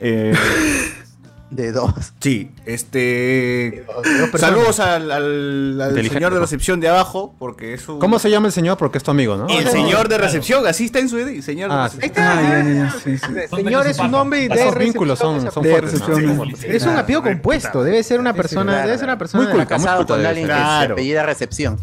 Eh, 0.00 0.34
De 1.48 1.70
dos. 1.70 1.92
sí, 2.20 2.50
este. 2.64 3.84
dos. 3.86 4.40
Saludos 4.40 4.80
al, 4.80 5.10
al- 5.12 6.08
señor 6.10 6.34
de 6.34 6.40
recepción 6.40 6.80
de 6.80 6.88
abajo, 6.88 7.34
porque 7.38 7.72
es 7.74 7.88
un. 7.88 8.00
¿Cómo 8.00 8.18
se 8.18 8.30
llama 8.30 8.48
el 8.48 8.52
señor? 8.52 8.76
Porque 8.78 8.98
es 8.98 9.04
tu 9.04 9.12
amigo, 9.12 9.36
¿no? 9.36 9.46
El 9.48 9.68
señor 9.68 10.08
de 10.08 10.18
recepción, 10.18 10.66
así 10.66 10.86
está 10.86 10.98
en 10.98 11.08
su 11.08 11.18
ID, 11.20 11.40
señor 11.42 11.70
de 11.70 11.76
Ah, 11.76 11.84
recepción. 11.84 12.02
Ahí 12.02 12.08
está. 12.08 12.38
Ah, 12.38 12.42
ya, 12.42 12.64
ya, 12.64 12.74
ya, 12.74 12.90
sí, 12.98 13.16
sí. 13.18 13.56
Señor 13.56 13.86
es 13.86 13.98
un 14.00 14.10
nombre 14.10 14.48
de 14.48 14.54
Esos 14.60 14.76
vínculos 14.76 15.18
son, 15.20 15.40
son 15.52 15.62
De 15.62 15.70
fuertes. 15.70 16.00
¿no? 16.00 16.06
recepción. 16.44 16.74
Es 16.74 16.82
un 16.84 16.96
apellido 16.96 17.22
compuesto, 17.22 17.84
debe 17.84 18.02
ser 18.02 18.18
una 18.18 18.32
persona, 18.34 18.72
claro. 18.72 18.86
debe 18.88 18.98
ser 18.98 19.06
una 19.08 19.18
persona 19.18 19.48
Muy 19.54 19.66
Casado 19.66 19.98
culta 19.98 20.14
con 20.16 20.26
alguien 20.26 20.46
ser. 20.48 20.56
que 20.56 20.60
se 20.62 20.66
Claro. 20.66 20.92
apellida 20.94 21.22
recepción. 21.22 21.78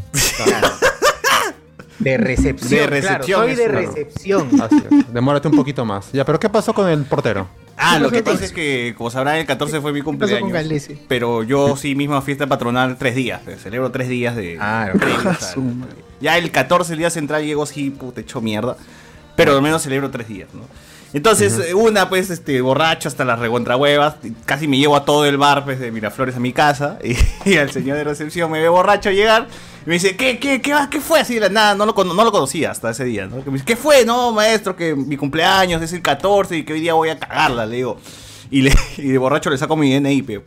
de 1.99 2.17
recepción. 2.17 2.69
De 2.69 2.77
claro, 2.77 2.89
recepción, 2.91 3.39
soy 3.41 3.55
de 3.55 3.63
claro. 3.65 3.79
recepción. 3.79 4.61
Así 4.61 4.83
es. 4.91 5.13
Demórate 5.13 5.47
un 5.47 5.55
poquito 5.55 5.85
más. 5.85 6.11
Ya, 6.11 6.25
pero 6.25 6.37
¿qué 6.39 6.49
pasó 6.49 6.73
con 6.73 6.89
el 6.89 7.03
portero? 7.05 7.47
Ah, 7.77 7.99
lo 7.99 8.09
que 8.09 8.17
¿Qué 8.17 8.23
pasa 8.23 8.45
es 8.45 8.51
que, 8.51 8.93
como 8.97 9.09
sabrán, 9.09 9.37
el 9.37 9.45
14 9.45 9.81
fue 9.81 9.91
mi 9.93 10.01
con 10.01 10.17
cumpleaños. 10.17 10.41
Pero 11.07 11.43
yo 11.43 11.75
sí, 11.75 11.95
misma 11.95 12.21
fiesta 12.21 12.47
patronal, 12.47 12.97
tres 12.97 13.15
días. 13.15 13.41
pues, 13.43 13.61
celebro 13.61 13.91
tres 13.91 14.09
días 14.09 14.35
de. 14.35 14.57
Ah, 14.59 14.91
Ah. 14.93 15.85
Ya 16.21 16.37
el 16.37 16.51
14, 16.51 16.93
el 16.93 16.99
día 16.99 17.09
central, 17.09 17.43
llego 17.43 17.63
así, 17.63 17.89
puta, 17.89 18.21
hecho 18.21 18.41
mierda. 18.41 18.77
Pero 19.35 19.55
al 19.55 19.61
menos 19.61 19.81
celebro 19.81 20.11
tres 20.11 20.27
días, 20.27 20.49
¿no? 20.53 20.61
Entonces, 21.13 21.59
eh, 21.59 21.73
una, 21.75 22.09
pues, 22.09 22.29
este, 22.29 22.59
borracho 22.61 23.07
hasta 23.07 23.23
las 23.25 23.37
recontrahuevas. 23.39 24.15
Casi 24.45 24.67
me 24.67 24.77
llevo 24.77 24.95
a 24.95 25.05
todo 25.05 25.25
el 25.25 25.37
bar, 25.37 25.63
pues, 25.63 25.79
de 25.79 25.91
Miraflores 25.91 26.35
a 26.35 26.39
mi 26.39 26.53
casa. 26.53 26.97
Y, 27.03 27.15
y 27.49 27.57
al 27.57 27.71
señor 27.71 27.97
de 27.97 28.03
recepción 28.03 28.49
me 28.51 28.59
ve 28.59 28.69
borracho 28.69 29.11
llegar. 29.11 29.47
Y 29.85 29.89
me 29.89 29.95
dice, 29.95 30.15
¿qué, 30.15 30.39
qué, 30.39 30.61
qué, 30.61 30.73
qué 30.89 31.01
fue? 31.01 31.19
Así 31.19 31.35
de 31.35 31.41
la 31.41 31.49
nada, 31.49 31.75
no 31.75 31.85
lo, 31.85 31.93
no 32.03 32.23
lo 32.23 32.31
conocía 32.31 32.71
hasta 32.71 32.91
ese 32.91 33.03
día, 33.03 33.25
¿no? 33.27 33.43
Que 33.43 33.49
me 33.49 33.53
dice, 33.53 33.65
¿qué 33.65 33.75
fue? 33.75 34.05
No, 34.05 34.31
maestro, 34.31 34.75
que 34.75 34.95
mi 34.95 35.17
cumpleaños 35.17 35.81
es 35.81 35.91
el 35.93 36.01
14 36.01 36.57
y 36.57 36.63
que 36.63 36.73
hoy 36.73 36.79
día 36.79 36.93
voy 36.93 37.09
a 37.09 37.19
cagarla, 37.19 37.65
le 37.65 37.77
digo. 37.77 37.99
Y, 38.49 38.61
le, 38.61 38.73
y 38.97 39.09
de 39.09 39.17
borracho 39.17 39.49
le 39.49 39.57
saco 39.57 39.75
mi 39.75 39.93
DNI, 39.93 40.21
pe. 40.21 40.41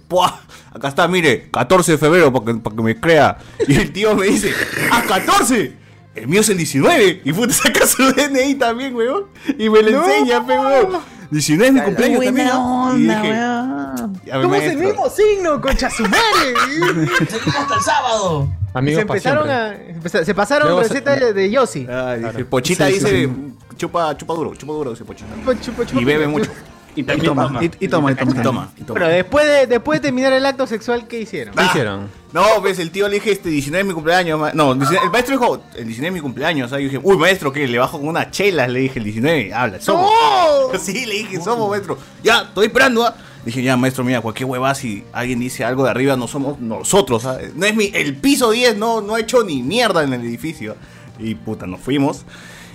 Acá 0.73 0.89
está, 0.89 1.07
mire, 1.09 1.49
14 1.51 1.93
de 1.93 1.99
febrero, 1.99 2.33
para 2.33 2.47
que, 2.47 2.55
pa' 2.61 2.71
que 2.71 2.83
me 2.83 2.99
crea. 2.99 3.37
Y 3.67 3.75
el 3.77 3.93
tío 3.93 4.15
me 4.15 4.27
dice, 4.27 4.53
¡ah, 4.91 5.03
14! 5.07 5.87
El 6.15 6.29
mío 6.29 6.41
es 6.41 6.49
el 6.49 6.57
19. 6.57 7.21
Y 7.25 7.33
puta, 7.33 7.53
saca 7.53 7.87
su 7.87 8.11
DNI 8.13 8.55
también, 8.55 8.95
weón. 8.95 9.27
Y 9.59 9.69
me 9.69 9.83
lo 9.83 10.03
enseña, 10.03 10.47
pe, 10.47 10.59
weón. 10.59 11.16
19 11.31 11.67
es 11.69 11.73
mi 11.75 11.81
cumpleaños 11.81 12.17
Buena 12.17 12.31
también. 12.31 12.49
¿no? 12.49 12.99
Y 12.99 13.03
onda, 13.03 13.21
dije, 13.23 13.31
weón. 13.33 14.21
"Ya, 14.25 14.37
mi 14.37 14.43
Somos 14.43 14.45
el 14.45 14.49
maestro". 14.49 14.89
mismo 14.89 15.11
signo, 15.11 15.61
concha 15.61 15.91
su 15.91 16.03
madre. 16.05 16.55
hasta 17.59 17.75
el 17.75 17.81
sábado. 17.83 18.49
se 18.73 18.79
Amigos 18.79 19.05
para 19.05 19.19
empezaron 19.19 19.51
a. 19.51 20.25
Se 20.25 20.35
pasaron 20.35 20.69
Luego 20.69 20.83
se- 20.83 20.89
recetas 20.91 21.21
de, 21.21 21.33
de 21.33 21.51
Yossi. 21.51 21.81
Dice, 21.87 22.45
Pochita 22.45 22.87
Sí, 22.89 22.93
sí, 22.95 22.99
dice, 22.99 23.25
sí. 23.27 23.55
chupa, 23.77 24.17
chupa 24.17 24.35
duro, 24.35 24.55
chupa 24.55 24.73
duro, 24.73 24.91
dice 24.91 25.05
Pochita. 25.05 25.35
Chupa, 25.35 25.61
chupa, 25.61 25.87
chupa. 25.87 26.01
Y 26.01 26.05
bebe 26.05 26.27
mucho. 26.29 26.51
Y 26.97 27.03
toma, 27.05 27.47
toma. 27.49 27.63
y, 27.65 27.71
y 27.81 27.89
toma, 27.89 28.13
y 28.13 28.15
toma. 28.17 28.33
Y 28.33 28.43
toma, 28.43 28.71
y 28.79 28.83
toma. 28.85 28.99
Pero 29.01 29.09
después 29.13 29.47
de, 29.47 29.67
después 29.67 30.01
de 30.01 30.09
terminar 30.09 30.33
el 30.33 30.45
acto 30.47 30.67
sexual, 30.67 31.07
¿qué 31.07 31.21
hicieron? 31.21 31.55
¿Qué 31.55 31.65
hicieron? 31.65 32.09
No, 32.33 32.61
ves, 32.61 32.79
el 32.79 32.91
tío 32.91 33.07
le 33.09 33.15
dije, 33.15 33.33
este, 33.33 33.49
19 33.51 33.81
es 33.83 33.87
mi 33.87 33.95
cumpleaños. 33.95 34.41
ma- 34.41 34.53
No, 34.55 34.75
19 34.75 35.05
el 35.07 35.11
maestro 35.13 35.39
dijo, 35.39 35.63
el 35.77 35.85
19 35.87 36.07
es 36.09 36.13
mi 36.15 36.21
cumpleaños. 36.21 36.71
¿sabes? 36.71 36.85
Yo 36.85 36.91
dije, 36.93 37.01
uy, 37.05 37.17
maestro, 37.17 37.53
¿qué? 37.53 37.69
Le 37.69 37.79
bajo 37.79 37.99
con 37.99 38.09
unas 38.09 38.31
chelas, 38.31 38.69
le 38.71 38.81
dije, 38.81 38.99
el 38.99 39.05
19, 39.05 39.53
habla, 39.55 39.81
somos. 39.81 40.11
Sí, 40.81 41.07
le 41.07 41.15
dije, 41.15 41.41
somos, 41.41 41.69
maestro. 41.71 41.99
Ya, 42.23 42.41
estoy 42.43 42.67
esperando, 42.67 43.05
¿ah? 43.05 43.15
Dije, 43.45 43.63
ya, 43.63 43.77
maestro, 43.77 44.03
mira, 44.03 44.21
cualquier 44.21 44.49
hueva, 44.49 44.75
si 44.75 45.05
alguien 45.13 45.39
dice 45.39 45.65
algo 45.65 45.85
de 45.85 45.91
arriba, 45.91 46.17
no 46.17 46.27
somos 46.27 46.59
nosotros, 46.59 47.23
¿sabes? 47.23 47.55
No 47.55 47.65
es 47.65 47.77
mi, 47.77 47.91
el 47.95 48.17
piso 48.17 48.51
10, 48.51 48.77
no, 48.77 49.01
no 49.01 49.15
ha 49.15 49.21
hecho 49.21 49.45
ni 49.45 49.63
mierda 49.63 50.03
en 50.03 50.13
el 50.13 50.23
edificio. 50.23 50.75
Y 51.19 51.35
puta, 51.37 51.67
nos 51.67 51.81
fuimos. 51.81 52.25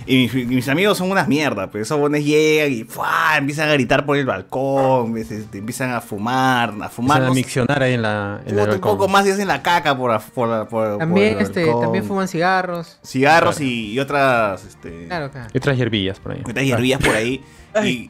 Y 0.06 0.28
mis, 0.46 0.68
amigos 0.68 0.98
son 0.98 1.10
unas 1.10 1.28
mierdas, 1.28 1.68
pues 1.70 1.82
esos 1.82 1.98
bones 1.98 2.24
llegan 2.24 2.72
y 2.72 2.84
¡fua! 2.84 3.36
empiezan 3.38 3.68
a 3.68 3.72
gritar 3.74 4.04
por 4.04 4.16
el 4.16 4.26
balcón, 4.26 5.12
ves, 5.12 5.30
este, 5.30 5.58
empiezan 5.58 5.90
a 5.92 6.00
fumar, 6.00 6.70
a 6.82 6.88
fumar. 6.88 7.18
Empiezan 7.18 7.24
a 7.26 7.30
miccionar 7.34 7.82
ahí 7.82 7.94
en 7.94 8.02
la 8.02 8.40
en 8.44 8.54
el 8.54 8.60
un 8.60 8.66
balcón. 8.70 8.80
poco 8.98 9.08
más 9.08 9.26
y 9.26 9.30
hacen 9.30 9.48
la 9.48 9.62
caca 9.62 9.96
por, 9.96 10.18
por, 10.34 10.48
la- 10.48 10.64
por- 10.66 10.88
por 10.90 10.98
También, 10.98 11.36
el 11.38 11.42
este, 11.42 11.64
balcón. 11.64 11.82
también 11.82 12.04
fuman 12.04 12.28
cigarros. 12.28 12.98
Cigarros 13.04 13.60
y, 13.60 13.92
y 13.92 13.98
otras, 14.00 14.64
este, 14.64 15.06
Claro, 15.06 15.30
claro. 15.30 15.48
Y 15.52 15.58
otras 15.58 15.76
hierbillas 15.76 16.18
por 16.18 16.32
ahí. 16.32 16.42
otras 16.48 16.64
hierbillas 16.64 17.00
por 17.00 17.14
ahí. 17.14 17.42
Y 17.84 18.08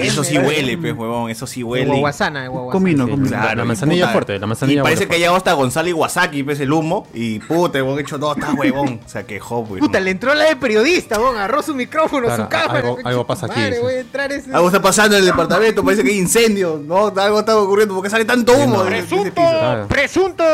eso 0.00 0.22
sí 0.22 0.36
huele, 0.38 0.76
pues, 0.76 0.92
huevón, 0.94 1.30
eso 1.30 1.46
sí 1.46 1.62
huele. 1.62 1.86
Guaguasana, 1.86 2.46
guaguasana. 2.48 2.72
Comino, 2.72 3.08
comino. 3.08 3.30
la- 3.30 3.40
Claro, 3.40 3.56
la 3.56 3.64
y 3.64 3.66
manzanilla 3.66 4.02
puta, 4.04 4.12
fuerte, 4.12 4.38
la 4.38 4.46
manzanilla 4.46 4.80
Y 4.80 4.82
parece 4.82 5.08
que 5.08 5.18
llegó 5.18 5.34
hasta 5.34 5.52
Gonzalo 5.54 5.88
Iwasaki, 5.88 6.42
pues, 6.42 6.60
el 6.60 6.72
humo. 6.72 7.06
Y 7.14 7.38
puta, 7.38 7.78
huevón, 7.82 7.98
hecho, 8.00 8.18
no, 8.18 8.32
está 8.32 8.52
huevón. 8.52 9.00
Se 9.06 9.24
quejó, 9.24 9.64
pues. 9.64 9.80
Puta, 9.80 9.98
le 10.00 10.10
entró 10.10 10.34
la 10.34 10.44
de 10.44 10.56
periodista, 10.56 11.18
bon, 11.18 11.34
agarró 11.36 11.62
su 11.62 11.74
micrófono, 11.74 12.26
Claro, 12.26 12.42
su 12.44 12.48
cámara. 12.50 12.94
algo- 13.04 13.26
pasa 13.26 13.46
aquí, 13.46 13.58
madre, 13.60 13.76
sí. 13.76 13.82
voy 13.82 13.94
a 13.94 14.00
entrar 14.00 14.32
ese... 14.32 14.52
Algo 14.54 14.66
está 14.68 14.82
pasando 14.82 15.16
en 15.16 15.20
el 15.22 15.26
departamento, 15.26 15.82
parece 15.84 16.02
que 16.04 16.10
hay 16.10 16.18
incendio, 16.18 16.82
¿no? 16.84 17.06
Algo 17.06 17.40
está 17.40 17.56
ocurriendo, 17.56 17.94
porque 17.94 18.10
sale 18.10 18.24
tanto 18.24 18.52
humo. 18.56 18.84
Claro. 18.84 19.86
presunto, 19.88 20.44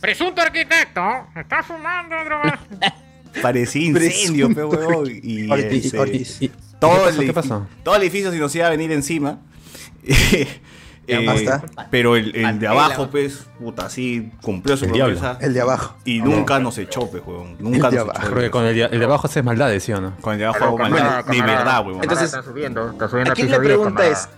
presunto 0.00 0.40
arquitecto, 0.42 1.00
está 1.36 1.62
fumando 1.62 2.16
droga. 2.24 2.58
Parecía 3.42 3.82
incendio, 3.86 4.52
pe 4.54 4.64
huevón. 4.64 5.10
Y, 5.22 5.50
Ortiz, 5.50 5.84
este, 5.86 5.98
Ortiz. 5.98 6.42
¿Y- 6.42 6.50
todo, 6.88 6.94
¿Qué 6.94 7.00
el 7.00 7.04
pasó? 7.04 7.20
¿Qué 7.20 7.26
edifi- 7.30 7.34
pasó? 7.34 7.66
todo 7.82 7.96
el 7.96 8.02
edificio 8.02 8.30
se 8.30 8.38
nos 8.38 8.54
iba 8.54 8.66
a 8.66 8.70
venir 8.70 8.92
encima. 8.92 9.38
Eh, 11.06 11.26
basta. 11.26 11.62
pero 11.90 12.16
el, 12.16 12.34
el 12.34 12.58
de 12.58 12.66
abajo, 12.66 13.10
pues, 13.10 13.44
puta, 13.58 13.84
así 13.84 14.30
cumplió 14.40 14.74
su 14.74 14.86
El 14.86 14.92
diablo. 14.92 15.18
promesa. 15.18 15.38
El 15.44 15.52
de 15.52 15.60
abajo. 15.60 15.96
Y 16.06 16.20
nunca 16.22 16.58
nos 16.60 16.78
echó, 16.78 17.10
pe, 17.10 17.18
huevón. 17.18 17.56
Nunca 17.58 17.88
El 17.88 17.94
nos 17.96 18.02
abajo. 18.04 18.20
echó. 18.22 18.30
Creo 18.30 18.42
que 18.44 18.50
con 18.50 18.64
el, 18.64 18.74
de- 18.74 18.84
el 18.84 18.98
de 19.00 19.04
abajo 19.04 19.26
haces 19.26 19.44
maldades, 19.44 19.82
¿sí 19.84 19.92
o 19.92 20.00
no? 20.00 20.16
Con 20.22 20.32
el 20.32 20.38
de 20.38 20.44
abajo 20.46 20.64
hago 20.64 20.78
maldad. 20.78 21.22
De 21.26 21.42
verdad, 21.42 21.86
huevón. 21.86 22.02
Entonces, 22.02 22.24
está 22.28 22.42
subiendo, 22.42 22.90
está 22.92 23.08
subiendo 23.10 23.32
aquí 23.32 23.42
la 23.42 23.58
pregunta 23.58 24.06
es, 24.06 24.30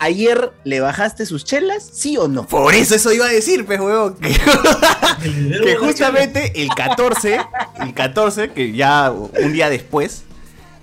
¿ayer 0.00 0.50
le 0.64 0.80
bajaste 0.80 1.26
sus 1.26 1.44
chelas, 1.44 1.88
sí 1.92 2.16
o 2.16 2.26
no? 2.26 2.44
Por 2.44 2.74
eso 2.74 2.96
eso 2.96 3.12
iba 3.12 3.26
a 3.26 3.28
decir, 3.28 3.64
huevón. 3.68 4.16
Que, 4.16 4.32
que 5.62 5.76
justamente 5.76 6.60
el 6.60 6.70
14, 6.74 7.40
el 7.82 7.94
14, 7.94 8.50
que 8.50 8.72
ya 8.72 9.12
un 9.12 9.52
día 9.52 9.70
después, 9.70 10.24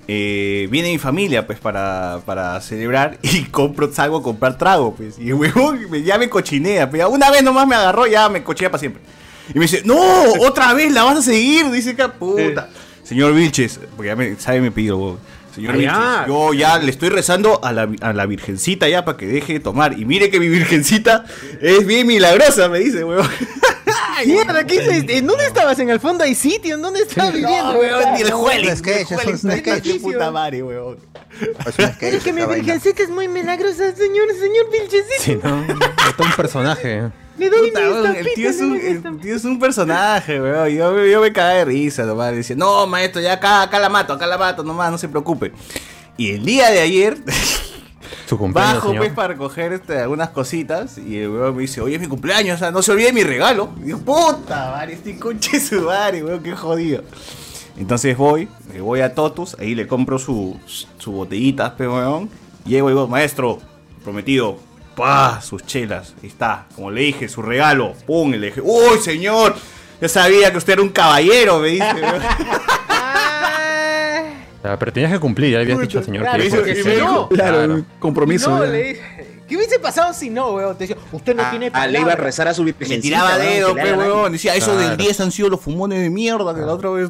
eh, 0.08 0.68
viene 0.72 0.92
mi 0.92 0.98
familia, 0.98 1.46
pues, 1.46 1.60
para, 1.60 2.22
para 2.26 2.60
celebrar 2.62 3.18
y 3.22 3.44
compro, 3.46 3.92
salgo 3.92 4.18
a 4.18 4.24
comprar 4.24 4.58
trago, 4.58 4.96
pues. 4.96 5.20
Y 5.20 5.30
el 5.30 5.34
huevón 5.36 5.80
ya 6.04 6.18
me 6.18 6.30
cochinea, 6.30 6.90
pues. 6.90 7.04
Una 7.10 7.30
vez 7.30 7.44
nomás 7.44 7.68
me 7.68 7.76
agarró, 7.76 8.08
ya 8.08 8.30
me 8.30 8.44
cochinea 8.44 8.72
para 8.72 8.80
siempre. 8.80 9.02
Y 9.54 9.60
me 9.60 9.66
dice, 9.66 9.82
no, 9.86 9.98
otra 10.42 10.74
vez 10.74 10.92
la 10.92 11.04
vas 11.04 11.18
a 11.18 11.22
seguir, 11.22 11.70
dice 11.72 11.96
que 11.96 12.08
puta. 12.08 12.70
Señor 13.04 13.34
Vilches, 13.34 13.80
porque 13.96 14.08
ya 14.08 14.16
me, 14.16 14.36
sabe 14.38 14.62
me 14.62 14.72
pidió, 14.72 14.98
huevón. 14.98 15.20
Señor 15.54 15.74
Ah, 15.74 15.78
Vilches, 15.78 16.28
yo 16.28 16.54
ya 16.54 16.78
le 16.78 16.92
estoy 16.92 17.10
rezando 17.10 17.64
a 17.64 17.74
la, 17.74 17.90
a 18.02 18.14
la 18.14 18.26
virgencita 18.28 18.88
ya 18.88 19.04
para 19.06 19.18
que 19.18 19.26
deje 19.26 19.54
de 19.54 19.60
tomar. 19.60 19.98
Y 19.98 20.06
mire 20.06 20.30
que 20.30 20.40
mi 20.40 20.50
virgencita 20.50 21.26
es 21.60 21.86
bien 21.86 22.06
milagrosa, 22.08 22.70
me 22.70 22.80
dice, 22.80 23.04
huevón. 23.04 23.28
Mierda, 24.26 24.66
¿qué 24.66 24.80
dices? 24.82 25.06
¿En 25.10 25.28
dónde 25.28 25.46
estabas? 25.46 25.80
¿En 25.80 25.90
el 25.90 26.00
fondo 26.00 26.24
hay 26.24 26.36
sitio? 26.36 26.76
¿En 26.76 26.82
dónde 26.82 27.02
estabas 27.02 27.34
viviendo? 27.34 27.74
No, 27.74 27.80
weón, 27.80 28.14
ni 28.14 28.22
el 28.22 28.32
Juelix, 28.32 28.82
Es 28.86 29.12
es 29.12 29.44
un 29.44 29.52
sketch. 29.52 29.84
de 29.84 30.00
puta 30.00 30.32
madre, 30.32 30.64
weón. 30.64 30.98
Es 31.40 31.80
un 31.80 31.94
sketch 31.94 32.14
Es 32.16 32.24
que 32.24 32.34
mi 32.34 32.46
virgencita 32.46 33.04
es 33.04 33.10
muy 33.10 33.28
milagrosa, 33.28 33.96
señor, 33.96 34.28
señor 34.40 34.72
Vilchecito. 34.72 35.20
Sí, 35.20 35.40
¿no? 35.44 35.62
Es 36.10 36.16
todo 36.18 36.28
un 36.28 36.34
personaje. 36.36 37.10
Le 37.38 37.50
doy 37.52 37.68
Puta, 37.70 37.80
weón, 37.82 38.16
el, 38.16 38.28
tío 38.34 38.50
es 38.50 38.60
un, 38.60 38.76
el 38.78 39.20
tío 39.20 39.36
es 39.36 39.46
un 39.46 39.60
personaje, 39.60 40.42
weón. 40.42 40.70
Yo, 40.70 41.06
yo 41.06 41.22
me 41.22 41.32
cagaba 41.32 41.54
de 41.56 41.66
risa 41.66 42.04
nomás. 42.04 42.34
Decía, 42.34 42.56
no, 42.56 42.88
maestro, 42.88 43.22
ya 43.22 43.34
acá, 43.34 43.62
acá 43.62 43.78
la 43.80 43.90
mato, 43.90 44.14
acá 44.14 44.26
la 44.26 44.38
mato, 44.40 44.64
nomás, 44.64 44.90
no 44.92 44.98
se 44.98 45.08
preocupe. 45.08 45.52
Y 46.18 46.32
el 46.32 46.44
día 46.46 46.72
de 46.72 46.80
ayer, 46.80 47.18
Su 48.26 48.38
cumpleaños, 48.38 48.76
bajo 48.76 48.88
señor. 48.90 49.04
pues 49.04 49.14
para 49.14 49.28
recoger 49.30 49.74
este, 49.74 50.00
algunas 50.00 50.30
cositas. 50.30 50.98
Y 50.98 51.18
el 51.18 51.30
weón 51.30 51.56
me 51.56 51.62
dice, 51.62 51.82
oye, 51.82 51.96
es 51.96 52.02
mi 52.02 52.08
cumpleaños, 52.08 52.56
o 52.56 52.60
sea, 52.60 52.72
no 52.72 52.82
se 52.82 52.92
olvide 52.92 53.14
mi 53.14 53.24
regalo. 53.24 53.70
Y 53.84 53.90
yo, 53.90 54.00
puta, 54.00 54.72
madre, 54.72 54.94
este 54.94 55.18
conche 55.18 55.60
su 55.60 55.82
madre, 55.82 56.24
weón, 56.24 56.42
qué 56.44 56.56
jodido. 56.56 57.04
Entonces 57.78 58.18
voy, 58.18 58.48
me 58.74 58.82
voy 58.82 59.02
a 59.02 59.14
Totus, 59.14 59.56
ahí 59.60 59.76
le 59.76 59.88
compro 59.88 60.18
su, 60.18 60.60
su 60.98 61.12
botellitas, 61.12 61.72
pe 61.72 61.88
weón. 61.88 62.30
Llego 62.66 62.90
y 62.90 62.94
digo, 62.94 63.08
maestro, 63.08 63.60
prometido, 64.04 64.58
pa, 64.96 65.40
sus 65.42 65.66
chelas, 65.66 66.16
ahí 66.22 66.28
está, 66.28 66.66
como 66.76 66.90
le 66.90 67.02
dije, 67.02 67.30
su 67.30 67.42
regalo, 67.42 67.94
pum, 68.06 68.34
y 68.34 68.38
le 68.38 68.48
dije, 68.48 68.62
uy, 68.62 68.98
señor, 69.00 69.56
yo 70.02 70.10
sabía 70.10 70.52
que 70.52 70.58
usted 70.58 70.74
era 70.74 70.82
un 70.82 70.90
caballero, 70.90 71.60
me 71.60 71.70
dice, 71.70 71.94
weón. 71.94 72.22
Ah, 74.68 74.78
Pero 74.80 74.92
tenías 74.94 75.12
que 75.12 75.20
cumplir, 75.20 75.52
ya 75.52 75.58
le 75.60 75.64
habías 75.64 75.80
dicho 75.80 76.00
al 76.00 76.04
señor 76.06 76.24
claro, 76.24 76.44
que 76.44 76.50
porque 76.50 76.74
dijo- 76.74 76.90
si 76.90 76.98
no- 76.98 77.30
Claro, 77.30 77.58
Claro. 77.58 77.84
compromiso. 78.00 78.50
no, 78.58 78.66
le 78.66 78.84
dije, 78.84 79.17
¿Qué 79.48 79.56
hubiese 79.56 79.80
pasado 79.80 80.13
si 80.13 80.30
no, 80.30 80.51
weón? 80.54 80.77
Te 80.77 80.86
decía, 80.88 80.98
usted 81.12 81.36
no 81.36 81.50
tiene 81.50 81.72
Ah, 81.74 81.88
le 81.88 81.94
iba 81.94 82.01
a 82.01 82.04
palabra. 82.06 82.24
rezar 82.25 82.48
a 82.48 82.54
su 82.54 82.63
Me 82.63 82.74
virgencita. 82.74 83.01
tiraba 83.01 83.36
weón, 83.38 83.48
dedo, 83.48 83.75
le 83.75 83.82
pe 83.82 83.94
weón. 83.94 84.32
Decía, 84.34 84.56
eso 84.56 84.74
Claro. 84.74 84.89
del 84.89 84.98
10 84.98 85.22
han 85.22 85.32
sido 85.32 85.50
los 85.50 85.62
fumones 85.62 86.00
de 86.01 86.10
mierda 86.10 86.54
que 86.54 86.62
la 86.62 86.74
otra 86.74 86.89
vez. 86.89 87.10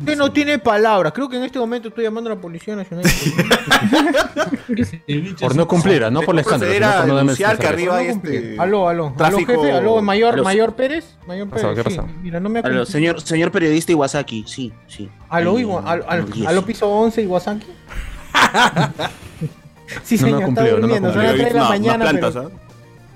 Usted 0.00 0.16
no 0.16 0.32
tiene 0.32 0.58
palabra. 0.58 1.10
Creo 1.10 1.28
que 1.28 1.36
en 1.36 1.42
este 1.42 1.58
momento 1.58 1.88
estoy 1.88 2.04
llamando 2.04 2.30
a 2.30 2.34
la 2.36 2.40
Policía 2.40 2.74
Nacional. 2.76 3.04
Por 5.40 5.56
no 5.56 5.68
cumplir, 5.68 6.10
no 6.12 6.22
por 6.22 6.34
el 6.34 6.40
escándalo, 6.40 6.86
a 6.86 7.06
no 7.06 7.16
denunciar 7.16 7.58
que 7.58 7.66
arriba 7.66 7.96
hay 7.98 8.06
este. 8.08 8.56
Aló, 8.58 8.88
aló. 8.88 9.06
Aló, 9.08 9.16
tráfico- 9.16 9.52
jefe. 9.62 9.72
Aló, 9.72 10.00
mayor, 10.00 10.34
Aló. 10.34 10.44
mayor 10.44 10.74
Pérez. 10.74 11.04
Mayor? 11.26 11.48
Pérez. 11.50 11.66
¿Qué 11.74 11.90
sí. 11.90 11.96
pasó? 11.96 12.08
Mira, 12.22 12.40
no 12.40 12.48
me 12.48 12.60
Aló, 12.60 12.68
acuerdo. 12.68 12.86
señor, 12.86 13.20
señor 13.20 13.50
periodista 13.50 13.92
Iwasaki, 13.92 14.44
sí, 14.46 14.72
sí. 14.86 15.10
Aló, 15.28 15.56
aló, 15.56 15.82
aló, 15.86 16.12
el 16.26 16.30
10. 16.32 16.46
aló, 16.46 16.64
piso 16.64 16.88
11, 16.88 17.22
Iwasaki. 17.22 17.66
sí, 20.04 20.16
No 20.16 20.26
señor, 20.26 20.40
no 20.42 20.50
me 20.52 20.60
ha 20.68 20.72
durmiendo. 20.72 21.12
Son 21.12 21.22
las 21.22 21.32
3 21.34 21.44
de 21.52 21.58
la 21.60 21.68
mañana. 21.68 22.04
plantas, 22.10 22.34
pero- 22.34 22.50
¿ah? 22.54 22.60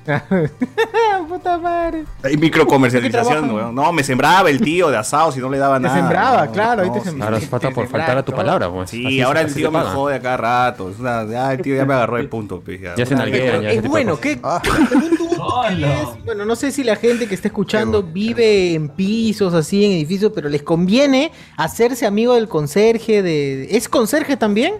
Puta 1.28 1.58
madre. 1.58 2.04
Hay 2.22 2.38
microcomercialización, 2.38 3.50
weón. 3.54 3.74
No, 3.74 3.92
me 3.92 4.02
sembraba 4.02 4.48
el 4.48 4.58
tío 4.58 4.90
de 4.90 4.96
asado 4.96 5.30
si 5.32 5.38
no 5.40 5.50
le 5.50 5.58
daba 5.58 5.76
Te 5.76 5.82
nada. 5.82 5.96
sembraba, 5.96 6.46
no, 6.46 6.52
claro, 6.52 6.82
ahí 6.82 6.88
no, 6.88 6.94
te 6.94 7.00
sí. 7.00 7.06
sembraba. 7.10 7.34
Ahora 7.36 7.46
falta 7.46 7.70
por 7.72 7.86
faltar 7.88 8.16
a 8.16 8.22
tu 8.24 8.32
palabra, 8.32 8.70
pues. 8.70 8.88
Sí, 8.88 9.04
Así- 9.04 9.20
ahora 9.20 9.42
el 9.42 9.52
tío 9.52 9.70
me 9.70 9.80
jode 9.80 10.14
a 10.14 10.20
cada 10.20 10.36
rato. 10.38 10.88
Es 10.90 10.98
una- 10.98 11.26
ya 11.26 11.52
el 11.52 11.60
tío 11.60 11.76
ya 11.76 11.84
me 11.84 11.92
agarró 11.92 12.16
el 12.16 12.28
punto, 12.30 12.62
pues, 12.64 12.80
ya. 12.80 12.96
Se 13.04 13.14
nalguean, 13.14 13.64
Es 13.66 13.86
bueno. 13.86 14.18
¿qué? 14.18 14.38
Ah. 14.42 14.62
Bueno, 16.24 16.44
no 16.44 16.56
sé 16.56 16.72
si 16.72 16.84
la 16.84 16.96
gente 16.96 17.26
que 17.28 17.34
está 17.34 17.48
escuchando 17.48 18.02
vive 18.02 18.74
en 18.74 18.88
pisos, 18.88 19.52
así, 19.54 19.84
en 19.84 19.92
edificios, 19.92 20.32
pero 20.34 20.48
les 20.48 20.62
conviene 20.62 21.32
hacerse 21.56 22.06
amigo 22.06 22.34
del 22.34 22.48
conserje. 22.48 23.22
de 23.22 23.76
¿Es 23.76 23.88
conserje 23.88 24.36
también? 24.36 24.74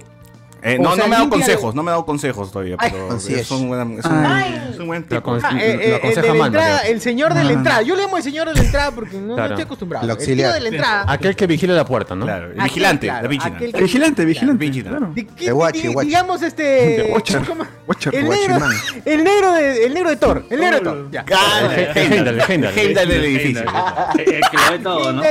Eh, 0.60 0.76
no, 0.78 0.94
sea, 0.94 1.04
no 1.04 1.08
me 1.08 1.14
ha 1.14 1.18
dado 1.20 1.30
consejos, 1.30 1.74
no 1.74 1.82
me 1.84 1.90
ha 1.90 1.92
dado 1.92 2.04
consejos 2.04 2.50
todavía, 2.50 2.74
Ay. 2.78 2.90
pero 2.92 3.12
Así 3.12 3.32
es 3.32 3.40
es. 3.42 3.50
un 3.52 3.68
buen, 3.68 3.98
es 3.98 4.04
un, 4.04 4.26
Ay. 4.26 4.68
es 4.72 4.78
un 4.80 4.86
buen 4.88 5.02
La 5.02 5.08
tipo. 5.08 5.22
con- 5.22 5.44
Ah, 5.44 5.52
Lo 5.52 5.58
eh, 5.60 5.62
eh, 5.74 5.88
el 5.88 5.94
aconseja 5.94 6.32
de 6.32 6.38
la 6.38 6.46
entrada, 6.46 6.78
el 6.80 7.00
señor 7.00 7.34
de 7.34 7.44
la 7.44 7.52
entrada. 7.52 7.82
Yo 7.82 7.94
le 7.94 8.02
llamo 8.02 8.16
el 8.16 8.22
señor 8.24 8.48
de 8.48 8.54
la 8.54 8.60
entrada 8.62 8.90
porque 8.90 9.16
no, 9.18 9.26
no 9.28 9.34
Claro. 9.36 9.50
estoy 9.50 9.64
acostumbrado. 9.64 10.04
El 10.04 10.10
auxiliar. 10.10 10.54
de 10.54 10.60
la 10.60 10.68
entrada. 10.68 11.04
Aquel 11.06 11.36
que 11.36 11.46
vigila 11.46 11.74
la 11.74 11.84
puerta, 11.84 12.14
¿no? 12.16 12.24
Claro, 12.24 12.46
el 12.46 12.52
Aquel, 12.52 12.64
vigilante, 12.64 13.06
claro, 13.06 13.22
la 13.22 13.28
vigilante. 13.28 13.56
aquel 13.56 13.72
que- 13.72 13.82
Vigilante, 13.82 14.24
vigilante. 14.24 14.66
Vigilante. 14.66 15.26
Claro. 15.26 15.36
De 15.44 15.52
Guachi. 15.52 15.88
Digamos 16.06 16.42
este. 16.42 16.62
De 16.62 17.10
Watcher. 17.12 17.42
Watcher, 17.86 18.14
El 18.14 18.28
negro, 18.28 18.58
el 19.04 19.24
negro 19.24 19.52
de, 19.52 19.86
el 19.86 19.94
negro 19.94 20.10
de 20.10 20.16
Thor. 20.16 20.44
El 20.50 20.60
negro 20.60 20.76
de 20.78 20.84
Thor. 20.84 21.10
Ya. 21.12 21.24
Heimdall. 21.94 22.40
el 22.40 22.64
Heimdall 22.78 23.08
del 23.08 23.24
edificio. 23.24 23.62
El 24.18 24.24
que 24.24 24.56
lo 24.56 24.70
ve 24.72 24.78
todo, 24.80 25.12
¿no? 25.12 25.22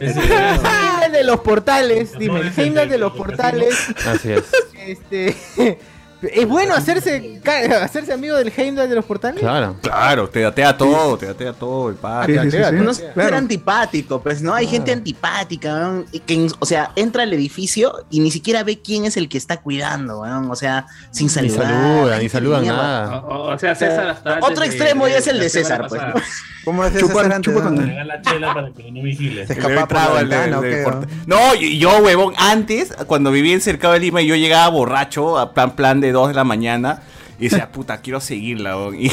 Heimdall 0.00 1.12
de 1.12 1.24
los 1.24 1.40
portales. 1.40 2.18
Dime, 2.18 2.40
el 2.40 2.52
Heimdall 2.56 2.88
de 2.88 2.98
los 2.98 3.12
portales. 3.12 3.74
Así 4.06 4.32
es. 4.32 4.44
Este. 4.74 5.78
¿Es 6.22 6.46
bueno 6.46 6.74
hacerse, 6.74 7.40
hacerse 7.82 8.12
amigo 8.12 8.36
del 8.36 8.52
Heimdall 8.54 8.88
de 8.88 8.94
los 8.94 9.04
portales? 9.04 9.40
Claro. 9.40 9.76
Claro, 9.80 10.28
te 10.28 10.40
datea 10.40 10.76
todo, 10.76 11.16
te 11.16 11.26
datea 11.26 11.52
todo 11.54 11.88
el 11.88 11.94
padre. 11.96 12.34
Sí, 12.42 12.50
sí, 12.50 12.58
sí, 12.58 12.64
sí. 12.70 12.76
No 12.76 12.92
Claro. 13.14 13.36
antipático, 13.36 14.20
pues 14.22 14.42
no 14.42 14.52
hay 14.54 14.66
gente 14.66 14.92
antipática, 14.92 16.02
que, 16.26 16.48
o 16.58 16.66
sea, 16.66 16.92
entra 16.96 17.22
al 17.22 17.32
edificio 17.32 18.04
y 18.10 18.20
ni 18.20 18.30
siquiera 18.30 18.62
ve 18.64 18.80
quién 18.82 19.04
es 19.04 19.16
el 19.16 19.28
que 19.28 19.38
está 19.38 19.58
cuidando, 19.62 20.20
weón, 20.20 20.50
o 20.50 20.56
sea, 20.56 20.86
sin 21.10 21.26
Ni 21.26 21.30
saludar. 21.32 21.66
saludan, 21.66 22.08
ni 22.18 22.18
gente 22.20 22.28
saludan 22.32 22.60
mierda. 22.62 22.76
nada. 22.82 23.18
O, 23.20 23.52
o 23.54 23.58
sea, 23.58 23.74
César 23.74 24.08
hasta 24.08 24.34
antes 24.34 24.50
Otro 24.50 24.64
extremo 24.64 25.08
ya 25.08 25.16
es 25.18 25.26
el 25.26 25.40
de 25.40 25.48
César, 25.48 25.86
pues, 25.88 26.00
pasada. 26.02 26.22
¿Cómo 26.64 26.84
es 26.84 26.92
César 26.92 27.32
antes? 27.32 27.40
chupa 27.52 27.64
con 27.64 27.74
no? 27.76 28.04
la 28.04 28.20
chela 28.22 28.52
para 28.54 28.70
que 28.70 28.90
no 28.92 29.02
vigile. 29.02 29.46
Se 29.46 29.54
escapaba 29.54 30.22
de-. 30.22 30.84
No, 31.26 31.54
yo, 31.54 31.98
huevón, 31.98 32.34
antes, 32.36 32.92
cuando 33.06 33.30
vivía 33.32 33.54
en 33.54 33.60
Cercado 33.60 33.94
de 33.94 34.00
Lima, 34.00 34.20
yo 34.20 34.36
llegaba 34.36 34.68
borracho, 34.68 35.38
a 35.38 35.52
plan, 35.54 35.74
plan 35.74 36.00
de 36.00 36.09
2 36.12 36.28
de 36.28 36.34
la 36.34 36.44
mañana, 36.44 37.00
y 37.40 37.48
decía, 37.48 37.72
puta, 37.72 38.00
quiero 38.00 38.20
seguirla, 38.20 38.76
huevón. 38.76 38.96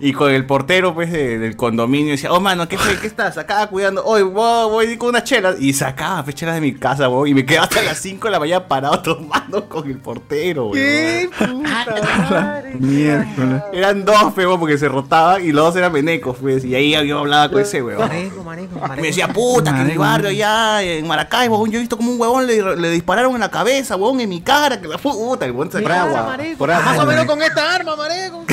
Y, 0.00 0.08
y 0.08 0.12
con 0.14 0.30
el 0.32 0.46
portero, 0.46 0.94
pues, 0.94 1.12
de- 1.12 1.38
del 1.38 1.56
condominio, 1.56 2.12
decía, 2.12 2.32
oh, 2.32 2.40
mano, 2.40 2.66
¿qué, 2.68 2.78
fue? 2.78 2.98
¿qué 2.98 3.06
estás? 3.06 3.36
Acá 3.36 3.66
cuidando, 3.66 4.02
hoy 4.04 4.22
voy, 4.22 4.70
voy 4.70 4.96
con 4.96 5.10
unas 5.10 5.24
chelas. 5.24 5.56
Y 5.60 5.72
sacaba 5.74 6.22
pues, 6.24 6.36
chelas 6.36 6.54
de 6.54 6.60
mi 6.62 6.72
casa, 6.74 7.08
huevón, 7.08 7.28
y 7.28 7.34
me 7.34 7.44
quedaba 7.44 7.64
hasta 7.64 7.82
las 7.82 7.98
5 7.98 8.26
de 8.28 8.30
la 8.30 8.38
mañana 8.40 8.66
parado 8.66 9.00
tomando 9.02 9.68
con 9.68 9.86
el 9.90 9.98
portero. 9.98 10.70
¡Qué 10.72 11.28
puta 11.38 11.52
madre! 12.30 12.74
Miércoles. 12.78 13.62
Eran 13.72 14.04
dos, 14.04 14.34
huevón, 14.36 14.58
porque 14.60 14.78
se 14.78 14.88
rotaban, 14.88 15.44
y 15.44 15.52
los 15.52 15.64
dos 15.66 15.76
eran 15.76 15.92
venecos, 15.92 16.36
pues, 16.40 16.64
y 16.64 16.74
ahí 16.74 16.92
yo 17.06 17.18
hablaba 17.18 17.50
con 17.50 17.60
ese, 17.60 17.82
huevón. 17.82 18.08
Mareco, 18.08 18.42
mareco, 18.44 18.76
Y 18.76 18.80
mareco. 18.80 19.00
me 19.02 19.06
decía, 19.08 19.28
puta, 19.28 19.74
que 19.74 19.80
en 19.82 19.90
el 19.90 19.98
Madre 19.98 20.22
barrio 20.24 20.28
allá 20.30 20.82
en 20.82 21.06
Maracay, 21.06 21.48
huevón, 21.48 21.70
yo 21.70 21.76
he 21.78 21.80
visto 21.80 21.96
como 21.98 22.12
un 22.12 22.20
huevón 22.20 22.46
le, 22.46 22.76
le 22.76 22.90
dispararon 22.90 23.34
en 23.34 23.40
la 23.40 23.50
cabeza, 23.50 23.96
huevón, 23.96 24.20
en 24.20 24.28
mi 24.30 24.40
cara, 24.40 24.80
que 24.80 24.88
la 24.88 24.96
puta, 24.98 25.44
el 25.44 25.50
huevón 25.52 25.70
se. 25.70 25.80
Más 25.82 26.98
o 26.98 27.06
menos 27.06 27.24
con 27.26 27.42
esta 27.50 27.74
arma, 27.74 27.96
mareco. 27.96 28.44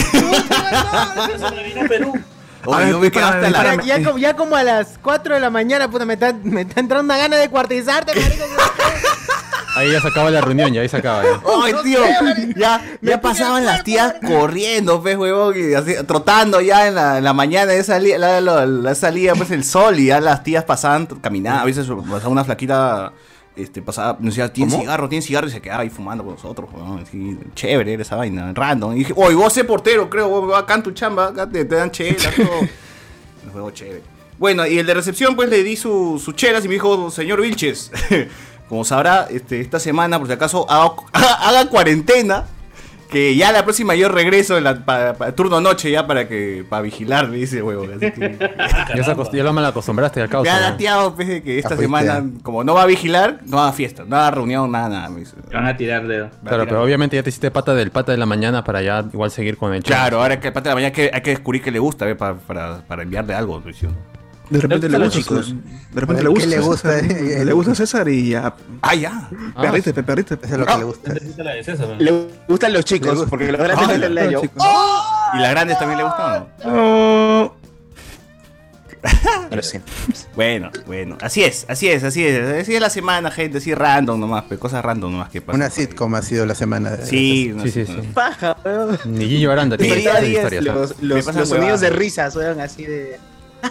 Sobrevino 1.40 1.82
a 1.86 1.88
Perú. 1.88 2.14
Oye, 2.66 2.90
yo 2.90 3.00
me 3.00 3.10
quedaba 3.12 3.36
hasta 3.38 3.50
Ya, 3.50 3.64
la... 3.76 3.84
ya 3.84 4.04
como, 4.04 4.18
ya 4.18 4.36
como 4.36 4.56
a 4.58 4.64
las 4.64 4.98
4 5.02 5.36
de 5.36 5.40
la 5.40 5.50
mañana, 5.50 5.90
puta, 5.90 6.04
me 6.06 6.16
está, 6.16 6.34
me 6.44 6.62
está 6.62 6.82
entrando 6.82 7.06
una 7.06 7.18
gana 7.18 7.38
de 7.38 7.50
cuartizarte, 7.50 8.14
marico. 8.20 8.44
Ahí 9.76 9.92
ya 9.92 10.02
se 10.02 10.08
acaba 10.08 10.32
la 10.32 10.42
reunión, 10.42 10.74
ya 10.74 10.82
ahí 10.82 10.90
se 10.90 10.98
acaba. 10.98 11.24
ya. 11.24 11.40
Ay, 11.64 11.74
tío, 11.84 12.00
ya, 12.58 12.82
ya 13.02 13.22
pasaban 13.22 13.64
las 13.64 13.84
tías 13.84 14.16
corriendo, 14.26 15.02
pues, 15.02 15.16
huevón, 15.18 15.54
y 15.56 15.76
así, 15.76 15.94
trotando 16.06 16.60
ya 16.62 16.88
en 16.88 16.96
la, 16.96 17.20
en 17.20 17.24
la 17.24 17.34
mañana, 17.34 17.74
ya 17.76 17.84
salía, 17.84 18.18
la, 18.18 18.42
la- 18.42 18.66
la 18.66 18.96
salía, 18.96 19.36
pues, 19.36 19.52
el 19.52 19.64
sol, 19.64 20.00
y 20.00 20.08
ya 20.08 20.20
las 20.20 20.44
tías 20.44 20.64
pasaban, 20.64 21.06
caminaban, 21.06 21.62
a 21.62 21.66
veces 21.66 21.86
pasaba 22.10 22.30
una 22.30 22.44
flaquita, 22.44 23.14
este, 23.58 23.82
pasaba, 23.82 24.18
nos 24.20 24.36
decía, 24.36 24.52
¿tiene 24.54 24.72
cigarro? 24.72 25.10
¿Tiene 25.10 25.22
cigarro? 25.22 25.48
Y 25.48 25.52
se 25.52 25.62
quedaba 25.62 25.82
ahí 25.82 25.90
fumando 25.90 26.24
con 26.24 26.34
nosotros, 26.36 26.70
así, 27.02 27.38
chévere 27.56 27.94
era 27.94 28.02
esa 28.02 28.16
vaina, 28.16 28.52
random, 28.54 28.94
y 28.94 29.00
dije, 29.00 29.14
oye, 29.16 29.36
vos 29.36 29.52
sé 29.52 29.64
portero, 29.64 30.10
creo, 30.10 30.30
vos, 30.30 30.58
acá 30.58 30.76
en 30.76 30.84
tu 30.84 30.92
chamba, 30.92 31.28
acá 31.28 31.50
te, 31.50 31.66
te 31.66 31.76
dan 31.76 31.92
chelas, 31.92 32.34
todo, 32.36 32.60
un 32.60 33.52
juego 33.52 33.72
chévere. 33.72 34.02
Bueno, 34.38 34.66
y 34.68 34.78
el 34.78 34.86
de 34.86 34.94
recepción, 34.94 35.36
pues, 35.36 35.50
le 35.50 35.64
di 35.64 35.76
su- 35.76 36.22
sus 36.24 36.36
chelas 36.36 36.64
y 36.64 36.68
me 36.68 36.76
dijo, 36.76 37.10
señor 37.10 37.42
Vilches, 37.42 37.92
como 38.70 38.86
sabrá, 38.86 39.28
este, 39.32 39.60
esta 39.62 39.80
semana, 39.80 40.20
por 40.20 40.28
si 40.28 40.34
acaso, 40.34 40.70
haga, 40.70 40.94
haga 41.14 41.70
cuarentena. 41.70 42.46
Que 43.10 43.36
ya 43.38 43.52
la 43.54 43.64
próxima 43.64 43.96
yo 43.96 44.10
regreso 44.10 44.58
en 44.58 44.66
la 44.66 44.84
pa- 44.84 45.14
pa- 45.14 45.32
turno 45.32 45.62
noche 45.62 45.90
ya 45.90 46.06
para 46.06 46.28
que 46.28 46.66
para 46.70 46.82
vigilar, 46.82 47.32
dice 47.32 47.62
huevo. 47.62 47.84
Así 47.84 48.12
que 48.12 48.38
Ya, 48.96 49.04
se 49.04 49.12
acost- 49.16 49.32
ya 49.34 49.44
lo 49.44 49.54
mal 49.54 49.66
acostumbraste 49.66 50.22
al 50.22 50.28
caos. 50.30 50.44
me 50.44 50.50
ha 50.50 50.56
¿no? 50.60 50.62
dateado 50.72 51.16
pues, 51.16 51.28
de 51.28 51.42
que 51.42 51.58
esta 51.58 51.76
Ya 51.76 51.82
semana, 51.82 52.20
ya. 52.20 52.44
como 52.44 52.64
no 52.66 52.74
va 52.74 52.84
a 52.84 52.86
vigilar, 52.86 53.40
no 53.46 53.60
haga 53.62 53.72
fiesta, 53.72 54.04
no 54.06 54.18
haga 54.18 54.32
reunión, 54.32 54.70
nada, 54.72 54.90
nada. 54.90 55.10
me 55.10 55.22
dice. 55.22 55.36
Van 55.54 55.66
a 55.68 55.78
tirar 55.78 56.06
dedo. 56.08 56.30
Claro, 56.46 56.66
pero 56.68 56.84
obviamente 56.84 57.16
ya 57.16 57.24
te 57.24 57.30
hiciste 57.30 57.50
pata 57.50 57.74
del 57.74 57.92
pata 57.92 58.12
de 58.12 58.18
la 58.18 58.26
mañana 58.26 58.64
para 58.64 58.82
ya 58.82 59.06
igual 59.14 59.32
seguir 59.32 59.56
con 59.58 59.74
el 59.74 59.84
Claro, 59.84 60.22
ahora 60.22 60.40
que 60.40 60.48
el 60.48 60.54
pata 60.54 60.70
de 60.70 60.72
la 60.72 60.76
mañana 60.76 60.88
hay 60.96 61.10
que, 61.10 61.12
hay 61.16 61.22
que 61.22 61.30
descubrir 61.30 61.62
que 61.62 61.72
le 61.72 61.80
gusta, 61.80 62.06
¿ve? 62.06 62.16
para, 62.16 62.36
para, 62.36 62.82
para 62.88 63.04
enviarle 63.04 63.34
algo. 63.34 63.62
pues, 63.62 63.78
¿sí? 63.78 63.88
De 64.50 64.60
repente 64.62 64.88
le 64.90 64.98
Los 65.00 65.14
gusta. 65.16 65.20
chicos. 65.20 65.56
De 65.94 66.02
repente 66.02 66.24
le 66.24 66.30
gusta. 66.30 66.44
¿qué 66.46 66.56
le 66.56 66.60
gusta? 66.62 67.00
César. 67.02 67.46
Le 67.46 67.54
gusta 67.54 67.76
César 67.76 68.08
y 68.10 68.30
ya. 68.30 68.54
Ah, 68.82 68.96
ya. 68.96 69.30
Ah, 69.56 69.62
Perdiste, 69.62 69.94
pe, 69.94 70.04
perdiste. 70.04 70.36
Eso 70.36 70.54
es 70.54 70.60
lo 70.60 70.66
que 70.66 70.78
le 70.78 70.84
gusta. 70.84 71.14
Le 72.00 72.28
gustan 72.48 72.72
los 72.74 72.80
Le 72.80 72.84
chicos, 72.84 73.12
gusta. 73.16 73.30
porque 73.30 73.52
los 73.52 73.60
grandes 73.62 73.88
Ah, 73.90 74.10
la 74.10 74.32
yo. 74.32 74.42
chicos. 74.42 74.64
¿Y 75.34 75.38
las 75.40 75.52
grandes 75.52 75.78
también 75.80 75.98
le 75.98 76.04
gustan 76.06 76.48
o 76.64 76.70
no? 76.70 77.44
Oh, 77.44 77.56
Pero 79.50 79.62
sí. 79.62 79.80
Bueno, 80.36 80.72
bueno, 80.86 81.18
así 81.22 81.44
es, 81.44 81.66
así 81.70 81.88
es, 81.88 82.04
así 82.04 82.26
es. 82.26 82.62
Así 82.62 82.76
es 82.76 82.82
la 82.82 82.90
semana, 82.90 83.32
gente, 83.32 83.60
así 83.60 83.74
random 83.74 84.20
nomás, 84.20 84.44
pues, 84.48 84.60
cosas 84.60 84.84
random 84.84 85.12
nomás 85.14 85.30
que 85.30 85.40
pasan. 85.42 85.62
Una 85.62 85.70
sitcom 85.70 86.14
ha 86.16 86.22
sido 86.22 86.46
la 86.46 86.56
semana. 86.56 86.92
de- 86.92 87.06
Sí, 87.06 87.54
Sí, 87.64 87.72
sí. 87.86 87.86
Paja, 88.14 88.58
weón. 88.66 88.98
Ni 89.06 89.28
Gillo 89.28 89.52
Aranda 89.52 89.78
tiene 89.78 89.98
historias. 90.00 90.46
¿ah? 90.68 90.74
los, 91.02 91.26
los, 91.36 91.48
sonidos 91.48 91.80
de 91.82 91.90
risas, 91.90 92.36
weón, 92.36 92.60
así 92.60 92.86
de. 92.86 93.20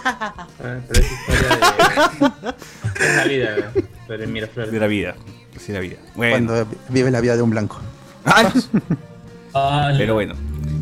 Ah, 0.05 0.79
Pero 0.89 1.01
es 1.01 1.13
historia 1.13 1.49
de. 1.49 3.17
La 3.17 3.25
vida, 3.25 3.73
pero 4.09 4.25
en 4.25 4.33
Miraflores. 4.33 4.73
De 4.73 4.81
la 4.81 4.87
vida, 4.87 5.15
es 5.55 5.69
la 5.69 5.81
vida. 5.81 5.97
Bueno, 6.15 6.33
Cuando 6.33 6.67
vive 6.89 7.11
la 7.11 7.21
vida 7.21 7.37
de 7.37 7.43
un 7.43 7.51
blanco. 7.51 7.81
Pero 9.97 10.15
bueno. 10.15 10.35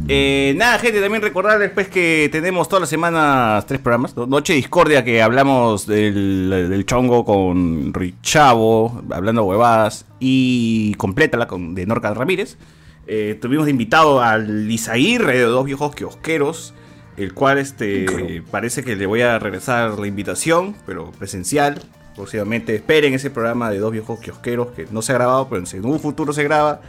Eh, 0.06 0.54
nada, 0.56 0.78
gente, 0.78 1.00
también 1.00 1.22
recordarles 1.22 1.70
pues 1.70 1.88
que 1.88 2.28
tenemos 2.30 2.68
todas 2.68 2.82
las 2.82 2.90
semanas 2.90 3.64
tres 3.66 3.80
programas. 3.80 4.14
¿no? 4.16 4.26
Noche 4.26 4.52
Discordia, 4.52 5.02
que 5.02 5.22
hablamos 5.22 5.86
del, 5.86 6.68
del 6.68 6.84
chongo 6.84 7.24
con 7.24 7.94
Richavo, 7.94 9.02
hablando 9.10 9.44
huevadas, 9.44 10.04
y 10.20 10.94
complétala 10.94 11.46
con 11.46 11.74
de 11.74 11.86
Norca 11.86 12.12
Ramírez. 12.12 12.58
Eh, 13.06 13.38
tuvimos 13.40 13.66
de 13.66 13.70
invitado 13.70 14.20
al 14.20 14.70
Isaír, 14.70 15.24
de 15.24 15.40
dos 15.40 15.64
viejos 15.64 15.94
kiosqueros, 15.94 16.74
el 17.16 17.34
cual 17.34 17.58
este 17.58 18.42
parece 18.50 18.82
que 18.82 18.96
le 18.96 19.06
voy 19.06 19.22
a 19.22 19.38
regresar 19.38 19.98
la 19.98 20.06
invitación, 20.06 20.74
pero 20.86 21.12
presencial. 21.12 21.80
Próximamente 22.16 22.74
esperen 22.76 23.12
ese 23.12 23.30
programa 23.30 23.70
de 23.70 23.78
dos 23.78 23.90
viejos 23.90 24.20
kiosqueros 24.20 24.68
que 24.68 24.86
no 24.90 25.02
se 25.02 25.12
ha 25.12 25.16
grabado, 25.16 25.48
pero 25.48 25.64
en 25.70 25.84
un 25.84 25.98
futuro 25.98 26.32
se 26.32 26.44
graba. 26.44 26.80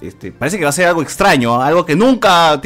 Este, 0.00 0.32
parece 0.32 0.58
que 0.58 0.64
va 0.64 0.70
a 0.70 0.72
ser 0.72 0.86
algo 0.86 1.00
extraño, 1.00 1.62
¿ah? 1.62 1.66
algo 1.66 1.86
que 1.86 1.96
nunca 1.96 2.60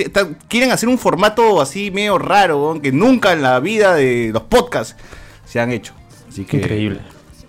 quieren 0.49 0.73
hacer 0.73 0.89
un 0.89 0.99
formato 0.99 1.61
así 1.61 1.91
medio 1.93 2.19
raro, 2.19 2.81
que 2.83 2.91
nunca 2.91 3.33
en 3.33 3.43
la 3.43 3.61
vida 3.61 3.95
de 3.95 4.31
los 4.33 4.43
podcasts 4.43 4.97
se 5.45 5.61
han 5.61 5.71
hecho. 5.71 5.95
Así 6.29 6.45
que 6.45 6.57
Increíble. 6.57 7.01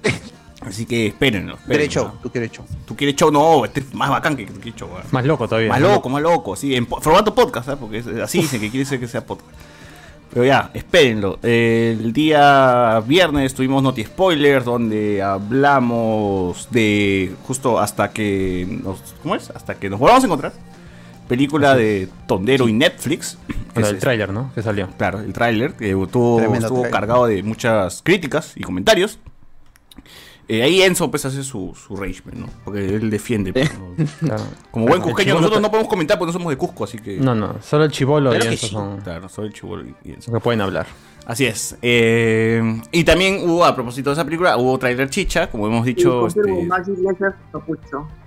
Así 0.61 0.85
que 0.85 1.07
espérenlo. 1.07 1.53
espérenlo, 1.53 1.73
Derecho, 1.79 2.03
¿no? 2.15 2.19
tú 2.21 2.29
quieres 2.31 2.51
show. 2.51 2.65
Tú 2.85 2.95
quieres 2.95 3.15
show, 3.15 3.31
no, 3.31 3.63
este 3.65 3.79
es 3.79 3.93
más 3.93 4.09
bacán 4.09 4.35
que 4.35 4.45
tú 4.45 4.59
quieres 4.59 4.75
show. 4.75 4.89
¿ah? 4.97 5.03
Más 5.11 5.25
loco 5.25 5.47
todavía. 5.47 5.69
Más 5.69 5.79
loco, 5.81 6.09
más 6.09 6.21
loco, 6.21 6.55
sí, 6.55 6.75
en 6.75 6.85
formato 6.85 7.33
podcast, 7.33 7.69
¿ah? 7.69 7.77
porque 7.79 7.99
es- 7.99 8.07
así 8.07 8.39
dicen 8.41 8.59
que 8.59 8.69
quiere 8.69 8.85
ser 8.85 8.99
que 8.99 9.07
sea 9.07 9.25
podcast. 9.25 9.49
Pero 10.31 10.45
ya, 10.45 10.69
espérenlo. 10.75 11.39
El 11.41 12.13
día 12.13 13.01
viernes 13.07 13.55
tuvimos 13.55 13.81
Noti 13.81 14.03
Spoilers, 14.03 14.63
donde 14.65 15.23
hablamos 15.23 16.67
de 16.71 17.33
justo 17.47 17.79
hasta 17.79 18.11
que 18.11 18.67
nos. 18.83 19.15
¿Cómo 19.23 19.35
es? 19.35 19.49
Hasta 19.49 19.75
que 19.75 19.89
nos 19.89 19.99
volvamos 19.99 20.23
a 20.23 20.27
encontrar. 20.27 20.53
Película 21.27 21.75
de 21.75 22.09
Tondero 22.27 22.67
y 22.67 22.73
Netflix. 22.73 23.37
Con 23.73 23.83
Es- 23.83 23.89
el 23.89 23.99
tráiler, 23.99 24.31
¿no? 24.31 24.51
Que 24.53 24.61
salió. 24.61 24.87
Claro, 24.97 25.19
el 25.19 25.31
tráiler 25.33 25.73
que 25.73 25.91
estuvo 25.91 26.37
tráiler. 26.37 26.89
cargado 26.91 27.25
de 27.27 27.41
muchas 27.43 28.01
críticas 28.03 28.53
y 28.55 28.61
comentarios. 28.63 29.17
Eh, 30.51 30.63
ahí 30.63 30.81
Enzo 30.81 31.11
pues 31.11 31.23
hace 31.25 31.43
su, 31.43 31.75
su 31.75 31.95
rage, 31.95 32.23
¿no? 32.33 32.47
Porque 32.65 32.95
él 32.95 33.11
defiende. 33.11 33.53
pues, 33.53 33.71
¿no? 33.77 33.93
Claro. 34.19 34.43
Como 34.71 34.87
buen 34.87 34.99
El 35.01 35.07
cusqueño, 35.07 35.25
chibolo 35.27 35.41
nosotros 35.41 35.61
no 35.61 35.69
podemos 35.69 35.89
comentar 35.89 36.17
porque 36.17 36.29
no 36.29 36.33
somos 36.33 36.49
de 36.49 36.57
Cusco, 36.57 36.85
así 36.85 36.97
que... 36.97 37.17
No, 37.17 37.35
no. 37.35 37.57
Solo 37.61 37.83
el 37.85 37.91
chivolo 37.91 38.31
y 38.31 38.35
Claro 38.37 38.49
que 38.49 38.55
eso 38.55 38.65
sí. 38.67 38.73
son 38.73 39.01
Claro, 39.01 39.29
soy 39.29 39.47
el 39.47 39.53
chibolo 39.53 39.85
y- 39.85 39.95
y 40.03 40.13
Enzo. 40.13 40.31
los 40.31 40.39
que 40.39 40.43
pueden 40.43 40.61
hablar. 40.61 40.87
Así 41.27 41.45
es. 41.45 41.77
Eh, 41.83 42.81
y 42.91 43.03
también 43.03 43.47
hubo, 43.47 43.63
a 43.63 43.75
propósito 43.75 44.09
de 44.09 44.15
esa 44.15 44.25
película, 44.25 44.57
hubo 44.57 44.79
trailer 44.79 45.07
chicha, 45.11 45.51
como 45.51 45.67
hemos 45.67 45.85
dicho. 45.85 46.25
este, 46.25 46.41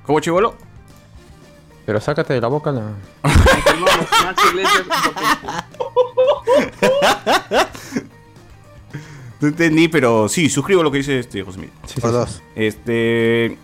¿Cómo 0.07 0.21
chivolo? 0.21 0.55
Pero 1.85 2.01
sácate 2.01 2.35
de 2.35 2.41
la 2.41 2.47
boca 2.47 2.71
la. 2.71 2.93
No 9.43 9.49
entendí, 9.49 9.89
pero 9.89 10.29
sí, 10.29 10.49
suscribo 10.49 10.83
lo 10.83 10.91
que 10.91 10.99
dice 10.99 11.19
este 11.19 11.43
José 11.43 11.59
Miguel. 11.59 11.75
Sí, 11.87 11.95
sí, 11.97 12.01
Por 12.01 12.11
sí. 12.11 12.17
dos. 12.17 12.43
Este. 12.57 13.59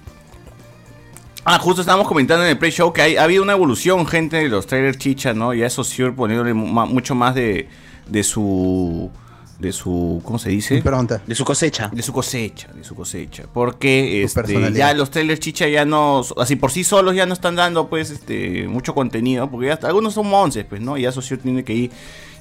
Ah, 1.45 1.59
justo 1.59 1.81
estábamos 1.81 2.07
comentando 2.09 2.45
en 2.45 2.51
el 2.51 2.59
pre-show 2.59 2.93
que 2.93 3.01
hay, 3.01 3.17
ha 3.17 3.23
habido 3.25 3.43
una 3.43 3.53
evolución, 3.55 4.07
gente, 4.07 4.37
de 4.37 4.49
los 4.49 4.67
trailers 4.67 4.99
chicha, 4.99 5.33
¿no? 5.33 5.55
Ya 5.55 5.67
eso 5.67 5.83
Sure 5.83 6.13
poniéndole 6.13 6.53
mucho 6.53 7.15
más 7.15 7.35
de, 7.35 7.69
de 8.07 8.23
su. 8.23 9.11
de 9.59 9.73
su. 9.73 10.21
¿Cómo 10.25 10.39
se 10.39 10.51
dice? 10.51 10.83
Pregunta. 10.83 11.23
De 11.27 11.35
su 11.35 11.45
cosecha. 11.45 11.89
De 11.93 12.03
su 12.03 12.13
cosecha, 12.13 12.69
de 12.75 12.85
su 12.85 12.95
cosecha. 12.95 13.45
Porque 13.51 14.27
Su 14.29 14.41
este, 14.41 14.73
ya 14.73 14.93
los 14.95 15.11
trailers 15.11 15.41
chicha 15.41 15.69
ya 15.69 15.85
no. 15.87 16.23
Así 16.37 16.57
por 16.57 16.71
sí 16.71 16.85
solos 16.85 17.15
ya 17.15 17.25
no 17.25 17.33
están 17.33 17.55
dando, 17.57 17.89
pues, 17.89 18.11
este. 18.11 18.67
mucho 18.69 18.95
contenido. 18.95 19.49
Porque 19.49 19.69
ya 19.69 19.75
hasta- 19.75 19.87
algunos 19.87 20.13
son 20.13 20.29
monces, 20.29 20.67
pues, 20.69 20.83
¿no? 20.83 20.99
Y 20.99 21.03
ya 21.03 21.13
Sure 21.13 21.39
tiene 21.39 21.65
que 21.65 21.73
ir 21.73 21.91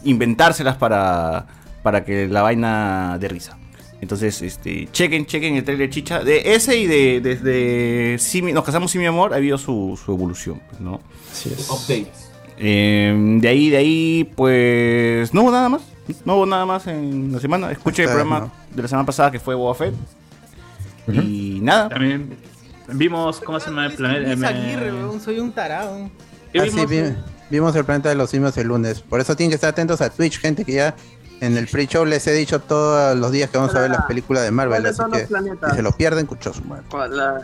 inventárselas 0.04 0.76
para. 0.76 1.45
Para 1.88 2.04
que 2.04 2.28
la 2.28 2.41
vaina 2.41 3.17
de 3.17 3.30
risa. 3.30 3.58
Entonces, 4.02 4.41
este, 4.41 4.89
chequen, 4.91 5.26
chequen 5.26 5.56
el 5.56 5.63
trailer 5.63 5.89
chicha. 5.89 6.21
De 6.21 6.54
ese 6.54 6.78
y 6.78 6.86
de 6.86 7.21
desde 7.21 8.17
sí, 8.19 8.41
mi- 8.41 8.52
Nos 8.52 8.65
casamos 8.65 8.91
sin 8.91 9.00
mi 9.00 9.08
amor 9.08 9.32
ha 9.34 9.38
habido 9.38 9.58
su, 9.58 9.97
su 10.04 10.12
evolución, 10.12 10.62
pues, 10.69 10.82
¿no? 10.82 11.00
Así 11.32 11.50
es. 11.58 11.69
Updates. 11.69 12.30
Eh, 12.58 13.38
de 13.39 13.47
ahí, 13.47 13.69
de 13.69 13.78
ahí, 13.78 14.30
pues. 14.36 15.34
No 15.34 15.43
hubo 15.43 15.52
nada 15.52 15.69
más. 15.69 15.82
No 16.26 16.36
hubo 16.36 16.45
nada 16.45 16.65
más 16.65 16.86
en 16.88 17.32
la 17.32 17.39
semana. 17.39 17.71
Escuché 17.71 18.04
el 18.04 18.10
programa 18.10 18.52
de 18.76 18.82
la 18.82 18.88
semana 18.89 19.06
pasada 19.06 19.32
que 19.32 19.39
fue 19.39 19.56
Boba 19.56 19.73
Fett. 19.76 19.93
Y 21.08 21.60
nada. 21.62 21.88
También 21.88 22.36
vimos 22.91 23.39
cómo 23.39 23.62
se 23.62 23.69
llama 23.69 23.86
el 23.86 23.93
planeta. 23.93 24.54
Soy 25.23 25.39
un 25.39 25.54
tarado. 25.54 26.10
¿Qué 26.52 26.60
Ah, 26.60 26.65
sí, 26.65 26.71
vimos? 26.71 26.89
vi- 26.89 27.15
vimos 27.50 27.76
el 27.76 27.86
planeta 27.86 28.10
de 28.10 28.15
los 28.15 28.30
simios 28.30 28.58
el 28.58 28.67
lunes. 28.67 29.00
Por 29.02 29.21
eso 29.21 29.36
tienen 29.36 29.52
que 29.52 29.56
estar 29.56 29.69
atentos 29.69 30.02
a 30.02 30.10
Twitch, 30.10 30.39
gente, 30.39 30.65
que 30.65 30.73
ya 30.73 30.95
en 31.41 31.58
el 31.58 31.67
pre-show 31.67 32.06
les 32.06 32.26
he 32.28 32.34
dicho 32.34 32.60
todos 32.60 33.15
los 33.17 33.32
días 33.32 33.50
que 33.50 33.58
vamos 33.58 33.76
a 33.76 33.80
ver 33.82 33.91
las 33.91 34.06
películas 34.06 34.43
de 34.43 34.52
Marvel. 34.52 34.82
¿Cuáles 34.82 35.00
Así 35.00 35.10
los 35.12 35.19
que 35.19 35.69
si 35.69 35.76
se 35.76 35.82
lo 35.82 35.91
pierden, 35.91 36.26
cuchoso. 36.26 36.62
madre. 36.63 36.84
La- 37.15 37.41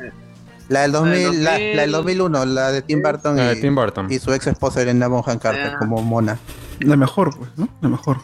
La 0.69 0.81
del 0.81 0.91
2000, 0.93 1.43
la, 1.43 1.51
2000. 1.51 1.75
la 1.75 1.81
del 1.83 1.91
2001, 1.91 2.45
la 2.45 2.71
de 2.71 2.81
Tim 2.81 3.01
Burton, 3.03 3.35
La 3.35 3.47
de 3.49 3.57
y, 3.57 3.61
Tim 3.61 3.75
Burton. 3.75 4.07
y 4.11 4.17
su 4.19 4.33
ex 4.33 4.47
esposa 4.47 4.81
Elena 4.81 5.07
Bonham 5.07 5.37
Carter 5.37 5.75
como 5.77 6.01
mona. 6.01 6.39
La 6.79 6.95
mejor, 6.95 7.37
pues, 7.37 7.49
¿no? 7.57 7.67
La 7.81 7.89
mejor. 7.89 8.17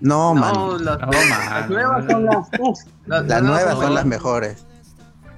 No, 0.00 0.34
man. 0.34 0.52
No, 0.54 0.78
las, 0.78 0.98
No, 1.00 1.08
las 1.10 1.50
man. 1.50 1.68
nuevas 1.70 2.04
son 2.10 2.24
las. 2.26 2.36
uf, 2.60 2.78
las, 3.06 3.26
Las 3.26 3.42
nuevas 3.42 3.78
son 3.78 3.94
las 3.94 4.04
mejores. 4.06 4.64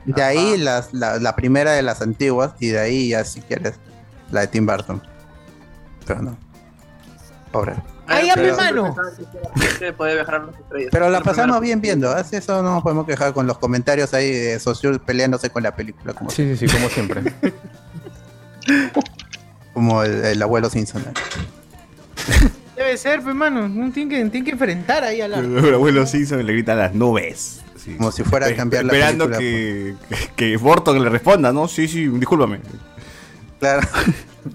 De 0.05 0.23
ahí 0.23 0.59
las, 0.59 0.93
la, 0.93 1.19
la 1.19 1.35
primera 1.37 1.73
de 1.73 1.83
las 1.83 2.03
antiguas 2.03 2.53
y 2.59 2.69
de 2.69 2.79
ahí 2.81 3.09
ya 3.11 3.25
si 3.25 3.41
quieres 3.41 3.75
la 4.33 4.41
de 4.41 4.49
Tim 4.49 4.67
Burton. 4.67 5.01
Pero 6.07 6.23
no. 6.23 6.37
Pobre. 7.53 7.75
Mano. 8.07 8.97
viajar 9.99 10.35
a 10.35 10.39
las 10.47 10.59
estrellas. 10.59 10.89
Pero 10.91 11.11
la 11.11 11.21
pasamos 11.21 11.61
bien 11.61 11.81
viendo, 11.81 12.11
así 12.11 12.37
eso 12.37 12.63
no 12.63 12.75
nos 12.75 12.83
podemos 12.83 13.07
quejar 13.07 13.33
con 13.33 13.47
los 13.47 13.59
comentarios 13.59 14.13
ahí 14.15 14.31
de 14.31 14.59
Sociur 14.59 15.01
peleándose 15.01 15.51
con 15.51 15.63
la 15.63 15.75
película, 15.75 16.13
como, 16.13 16.31
Sí, 16.31 16.57
sí, 16.57 16.67
sí, 16.67 16.75
como 16.75 16.89
siempre. 16.89 17.23
como 19.75 20.03
el, 20.03 20.25
el 20.25 20.43
abuelo 20.43 20.69
Simpson. 20.71 21.05
Debe 22.77 22.97
ser, 22.97 23.23
pues, 23.23 23.35
mano. 23.35 23.93
Que, 23.93 24.01
tiene 24.09 24.45
que 24.45 24.51
enfrentar 24.51 25.05
ahí 25.05 25.21
al 25.21 25.35
arco. 25.35 25.59
El 25.69 25.75
abuelo 25.75 26.07
Simpson 26.07 26.45
le 26.45 26.53
grita 26.53 26.73
a 26.73 26.77
las 26.77 26.95
nubes. 26.95 27.61
Sí. 27.77 27.97
Como 27.97 28.13
si 28.13 28.23
fuera 28.23 28.47
a 28.47 28.55
cambiar 28.55 28.85
la 28.85 28.93
Esperando 28.93 29.29
película. 29.29 29.39
que, 30.09 30.17
que, 30.37 30.51
que 30.53 30.57
Borton 30.57 31.03
le 31.03 31.11
responda, 31.11 31.53
¿no? 31.53 31.67
Sí, 31.67 31.89
sí, 31.89 32.07
discúlpame. 32.07 32.61
Claro. 33.59 33.87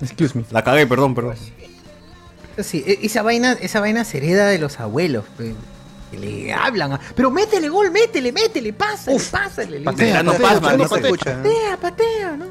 Excuse 0.01 0.37
me. 0.37 0.45
La 0.51 0.63
cagué, 0.63 0.87
perdón, 0.87 1.13
perdón. 1.13 1.35
Sí, 2.59 2.83
e- 2.87 2.99
esa 3.03 3.21
vaina, 3.21 3.53
esa 3.61 3.79
vaina 3.79 4.03
se 4.03 4.17
hereda 4.17 4.47
de 4.47 4.57
los 4.59 4.79
abuelos, 4.79 5.25
que 5.37 6.17
le 6.17 6.53
hablan. 6.53 6.93
a- 6.93 6.99
Pero 7.15 7.29
métele 7.31 7.69
gol, 7.69 7.91
métele, 7.91 8.31
métele, 8.31 8.73
pásale, 8.73 9.19
pásale. 9.31 9.79
le 9.79 9.85
patea, 9.85 10.23
no 10.23 10.31
Patea, 10.31 10.47
pasma, 10.49 10.73
no 10.77 10.83
dice. 10.83 10.95
escucha. 10.99 11.35
Patea, 11.35 11.77
patea, 11.81 12.37
¿no? 12.37 12.45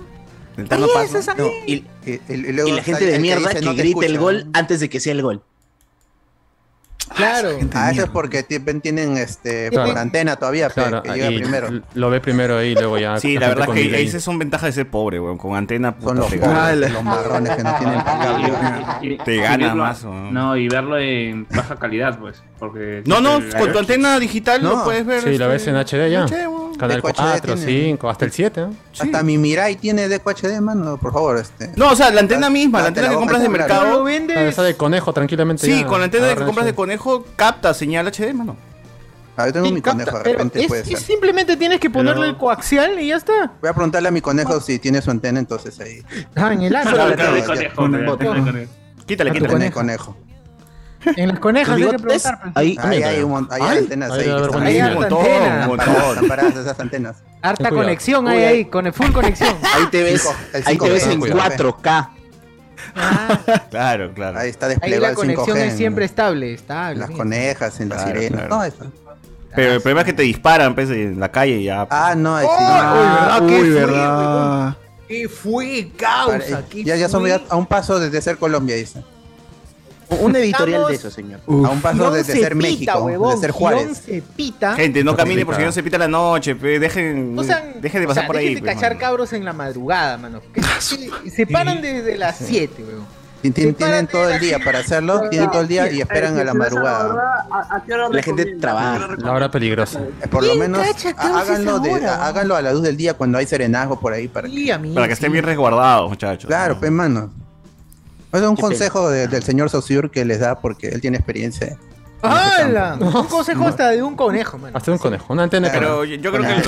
El 0.56 0.66
Ahí 0.70 0.84
es, 1.04 1.26
¿no? 1.26 1.34
No, 1.34 1.46
y, 1.66 1.72
Y, 2.06 2.20
y- 2.28 2.52
la 2.72 2.82
gente 2.82 3.04
de 3.04 3.16
el 3.16 3.20
mierda 3.20 3.48
dice, 3.48 3.60
que 3.60 3.66
"No 3.66 3.74
grita 3.74 4.06
el 4.06 4.12
escucha". 4.12 4.20
gol 4.20 4.46
antes 4.54 4.80
de 4.80 4.88
que 4.88 5.00
sea 5.00 5.12
el 5.12 5.22
gol. 5.22 5.42
Claro. 7.14 7.50
Ah, 7.74 7.90
eso 7.92 8.02
es 8.04 8.08
porque 8.10 8.42
ti- 8.42 8.58
tienen 8.80 9.16
este 9.16 9.70
Claro. 9.70 9.90
por 9.90 9.98
antena 9.98 10.36
todavía, 10.36 10.68
Claro, 10.70 11.02
que 11.02 11.12
llega 11.12 11.28
primero. 11.28 11.68
lo 11.94 12.10
ve 12.10 12.20
primero 12.20 12.58
ahí 12.58 12.70
y 12.70 12.74
luego 12.74 12.98
ya. 12.98 13.18
Sí, 13.18 13.38
la 13.38 13.48
verdad 13.48 13.66
con 13.66 13.76
es 13.76 13.82
que 13.84 13.90
delay. 13.90 14.06
esas 14.06 14.22
son 14.22 14.38
ventajas 14.38 14.66
de 14.68 14.72
ser 14.72 14.90
pobre, 14.90 15.20
weón. 15.20 15.38
Con 15.38 15.54
antena, 15.56 15.94
puta, 15.94 16.08
Son 16.08 16.16
los, 16.18 16.28
te 16.30 16.38
marrones 17.02 17.56
que 17.56 17.62
no 17.62 17.74
tienen 17.78 18.00
cable. 18.00 18.52
Y- 19.02 19.12
y- 19.14 19.18
te 19.18 19.36
gana 19.38 19.74
más, 19.74 20.02
weón. 20.04 20.34
No, 20.34 20.56
y 20.56 20.68
verlo 20.68 20.98
en 20.98 21.46
baja 21.50 21.76
calidad, 21.76 22.18
pues. 22.18 22.42
Porque 22.58 23.02
No, 23.06 23.20
no, 23.20 23.38
con 23.58 23.72
tu 23.72 23.78
antena 23.78 24.18
digital 24.18 24.62
No. 24.62 24.70
lo 24.76 24.84
puedes 24.84 25.06
ver. 25.06 25.22
Sí, 25.22 25.38
la 25.38 25.46
ves 25.46 25.66
este, 25.66 25.70
en 25.70 25.76
HD 25.76 26.10
ya. 26.10 26.24
HD, 26.24 26.46
weón. 26.48 26.65
Canal 26.78 26.96
Deco 26.96 27.08
HD 27.08 27.14
4, 27.40 27.54
tiene. 27.56 27.82
5, 27.90 28.08
hasta 28.10 28.24
el 28.24 28.32
7. 28.32 28.60
¿no? 28.60 28.74
Hasta 28.98 29.22
mi 29.22 29.38
Mirai 29.38 29.76
tiene 29.76 30.08
Deco 30.08 30.30
HD, 30.30 30.60
mano, 30.60 30.96
por 30.96 31.12
favor, 31.12 31.38
este. 31.38 31.70
No, 31.76 31.90
o 31.92 31.96
sea, 31.96 32.10
la 32.10 32.20
antena 32.20 32.50
misma, 32.50 32.80
la 32.82 32.88
antena 32.88 33.06
la 33.08 33.12
que 33.14 33.18
compras 33.18 33.42
de 33.42 33.48
mercado. 33.48 33.90
lo 33.90 34.00
Ah, 34.00 34.04
vendes. 34.04 34.36
Esa 34.38 34.62
de 34.62 34.76
conejo 34.76 35.12
tranquilamente. 35.12 35.66
Sí, 35.66 35.80
ya 35.80 35.86
con 35.86 35.98
la 36.00 36.04
antena 36.06 36.34
que 36.34 36.44
compras 36.44 36.66
de 36.66 36.74
conejo, 36.74 37.24
capta 37.36 37.72
señal 37.74 38.06
HD, 38.08 38.32
mano. 38.34 38.56
Ah, 39.38 39.46
yo 39.48 39.52
tengo 39.52 39.66
Sí, 39.66 39.72
mi 39.74 39.82
capta, 39.82 40.04
conejo, 40.06 40.18
de 40.24 40.32
repente 40.32 40.60
es- 40.62 40.66
puede 40.68 40.80
es 40.80 40.88
ser. 40.88 40.98
simplemente 40.98 41.56
tienes 41.58 41.78
que 41.78 41.90
ponerle 41.90 42.20
Pero- 42.22 42.30
el 42.32 42.36
coaxial 42.38 42.98
y 42.98 43.08
ya 43.08 43.16
está. 43.16 43.52
Voy 43.60 43.68
a 43.68 43.74
preguntarle 43.74 44.08
a 44.08 44.10
mi 44.10 44.22
conejo 44.22 44.60
si 44.62 44.78
tiene 44.78 45.02
su 45.02 45.10
antena, 45.10 45.38
entonces 45.38 45.78
ahí. 45.78 46.02
Ah, 46.34 46.52
en 46.54 46.62
el 46.62 46.72
conejo. 47.44 48.46
Quítale, 49.06 49.30
quítale. 49.32 49.70
Conejo. 49.70 50.16
En 51.16 51.28
las 51.28 51.38
conejas 51.38 51.76
hay 51.76 51.82
que 51.88 51.98
preguntar. 51.98 52.40
pues. 52.42 52.52
Ahí, 52.56 52.76
Ahí 52.80 53.02
hay 53.02 53.22
un 53.22 53.30
mon- 53.30 53.48
ahí 53.50 53.62
hay 53.62 53.68
Ay, 53.70 53.78
antenas 53.78 54.10
ahí 54.12 54.20
ahí. 54.20 54.26
Ahí 54.30 54.66
ahí. 54.66 54.80
hay 54.80 54.88
Un 54.88 54.94
montón, 55.00 55.18
montón. 55.66 56.60
esas 56.60 56.80
antenas. 56.80 57.16
Harta 57.42 57.70
conexión 57.70 58.26
hay 58.28 58.38
Uy, 58.38 58.44
ahí, 58.44 58.64
con 58.64 58.92
full 58.92 59.12
conexión. 59.12 59.54
ahí 59.74 59.86
te 59.90 60.02
ves, 60.02 60.26
ahí 60.52 60.76
te 60.76 60.84
5G, 60.86 60.92
ves 60.92 61.06
en 61.06 61.20
cuidado. 61.20 61.40
4K. 61.40 62.08
Ah, 62.94 63.40
Claro, 63.70 64.12
claro. 64.14 64.38
Ahí 64.38 64.50
está 64.50 64.66
ahí 64.66 64.70
desplegado 64.70 65.02
la 65.02 65.08
el 65.10 65.14
5G. 65.16 65.16
conexión 65.16 65.56
es 65.58 65.64
en 65.72 65.76
siempre 65.76 66.04
estable, 66.04 66.54
estable. 66.54 66.98
Las 67.00 67.08
bien. 67.08 67.18
conejas, 67.18 67.80
en 67.80 67.88
las 67.88 68.02
Claro, 68.02 68.20
sirenas. 68.20 68.40
claro. 68.46 68.56
No, 68.56 68.64
eso. 68.64 68.92
Pero 69.54 69.72
el 69.72 69.80
problema 69.80 70.00
es 70.02 70.06
que 70.06 70.12
te 70.12 70.22
disparan 70.22 70.74
pues, 70.74 70.90
en 70.90 71.18
la 71.18 71.30
calle 71.30 71.56
y 71.58 71.64
ya. 71.64 71.86
Ah, 71.90 72.14
no, 72.16 72.36
ahí 72.36 72.46
sí. 72.46 72.52
Ah, 72.58 73.28
Ah, 73.32 73.40
¿Qué 73.46 73.60
uy, 73.62 73.70
verdad. 73.70 74.76
¿Qué 75.08 75.28
fue, 75.28 75.88
causa? 75.96 76.64
¿Qué 76.68 76.82
ya, 76.84 76.96
ya 76.96 77.06
ya 77.06 77.40
a 77.48 77.56
un 77.56 77.66
paso 77.66 77.98
desde 78.00 78.20
ser 78.20 78.36
Colombia, 78.38 78.74
dice. 78.76 79.02
Un 80.08 80.36
editorial 80.36 80.68
Estamos- 80.82 80.88
de 80.88 80.94
eso, 80.94 81.10
señor. 81.10 81.40
A 81.46 81.50
un 81.52 81.80
paso 81.82 82.14
se 82.14 82.24
ser 82.24 82.52
pita, 82.52 82.54
México, 82.54 82.98
huevón, 83.00 83.34
de 83.34 83.40
ser 83.40 83.50
Juárez. 83.50 83.98
se 84.04 84.22
pita. 84.22 84.74
Gente, 84.76 85.02
no 85.02 85.16
camine 85.16 85.44
por 85.44 85.54
si 85.54 85.62
complicado. 85.62 85.66
no 85.66 85.72
se 85.72 85.82
pita 85.82 85.98
la 85.98 86.08
noche, 86.08 86.54
pe, 86.54 86.78
dejen, 86.78 87.36
dejen 87.80 88.00
de 88.00 88.06
o 88.06 88.08
pasar 88.08 88.22
sea, 88.22 88.26
por 88.26 88.36
ahí. 88.36 88.44
dejen 88.50 88.54
de 88.56 88.60
pues, 88.62 88.74
cachar 88.76 88.92
mano. 88.92 89.00
cabros 89.00 89.32
en 89.32 89.44
la 89.44 89.52
madrugada, 89.52 90.16
mano. 90.16 90.40
Que- 90.52 90.60
que 91.24 91.30
se 91.30 91.46
paran 91.46 91.80
desde 91.82 92.16
las 92.16 92.36
7, 92.38 92.84
weón. 92.86 93.16
Tien- 93.42 93.52
tien- 93.52 93.66
Sí, 93.68 93.72
Tienen 93.74 94.06
todo 94.06 94.28
el 94.30 94.40
día 94.40 94.58
para 94.64 94.78
hacerlo, 94.78 95.28
tienen 95.28 95.50
todo 95.50 95.60
el 95.60 95.68
día 95.68 95.90
y 95.92 96.00
esperan 96.00 96.38
Eh, 96.38 96.40
a 96.40 96.44
la 96.44 96.54
madrugada. 96.54 97.12
hora, 97.12 97.46
¿a- 97.50 97.76
a 97.76 97.84
qué 97.84 97.92
hora 97.92 98.08
La 98.08 98.22
gente 98.22 98.44
trabaja. 98.60 98.94
¿A 98.94 98.98
qué 98.98 99.04
hora 99.04 99.16
La 99.18 99.32
hora 99.32 99.50
peligrosa. 99.50 100.00
Eh, 100.00 100.26
Por 100.28 100.42
lo 100.42 100.48
¿Quién 100.50 100.60
menos 100.60 100.86
háganlo, 101.18 101.78
de- 101.80 102.06
háganlo 102.06 102.56
a 102.56 102.62
la 102.62 102.72
luz 102.72 102.82
del 102.82 102.96
día 102.96 103.14
cuando 103.14 103.38
hay 103.38 103.46
serenazgo 103.46 104.00
por 104.00 104.12
ahí. 104.14 104.26
Para 104.28 104.48
que- 104.48 104.90
Para 104.94 105.06
que 105.08 105.12
estén 105.12 105.30
bien 105.32 105.44
resguardados, 105.44 106.08
muchachos. 106.08 106.46
Claro, 106.48 106.78
pues 106.80 106.90
mano. 106.90 107.30
Es 108.36 108.42
un 108.42 108.56
Qué 108.56 108.62
consejo 108.62 109.10
de- 109.10 109.28
del 109.28 109.42
señor 109.42 109.70
Saussure 109.70 110.10
que 110.10 110.24
les 110.24 110.40
da 110.40 110.60
porque 110.60 110.88
él 110.88 111.00
tiene 111.00 111.16
experiencia. 111.16 111.76
¡Hala! 112.22 112.96
Un 113.00 113.24
consejo 113.26 113.66
hasta 113.68 113.90
de 113.90 114.02
un 114.02 114.16
conejo, 114.16 114.58
mano. 114.58 114.76
Hasta 114.76 114.90
un 114.92 114.98
conejo, 114.98 115.32
una 115.32 115.44
antena 115.44 115.68
de 115.68 115.78
Pero 115.78 116.04
yo, 116.04 116.16
yo 116.16 116.32
creo 116.32 116.42
que. 116.42 116.62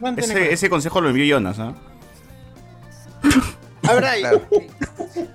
Un 0.00 0.16
de 0.16 0.22
ese, 0.22 0.52
ese 0.52 0.70
consejo 0.70 1.00
lo 1.00 1.10
envió 1.10 1.24
Jonas, 1.26 1.58
¿ah? 1.58 1.74
A 3.88 3.94
ver, 3.94 4.04
ahí. 4.04 4.20
Claro. 4.20 4.42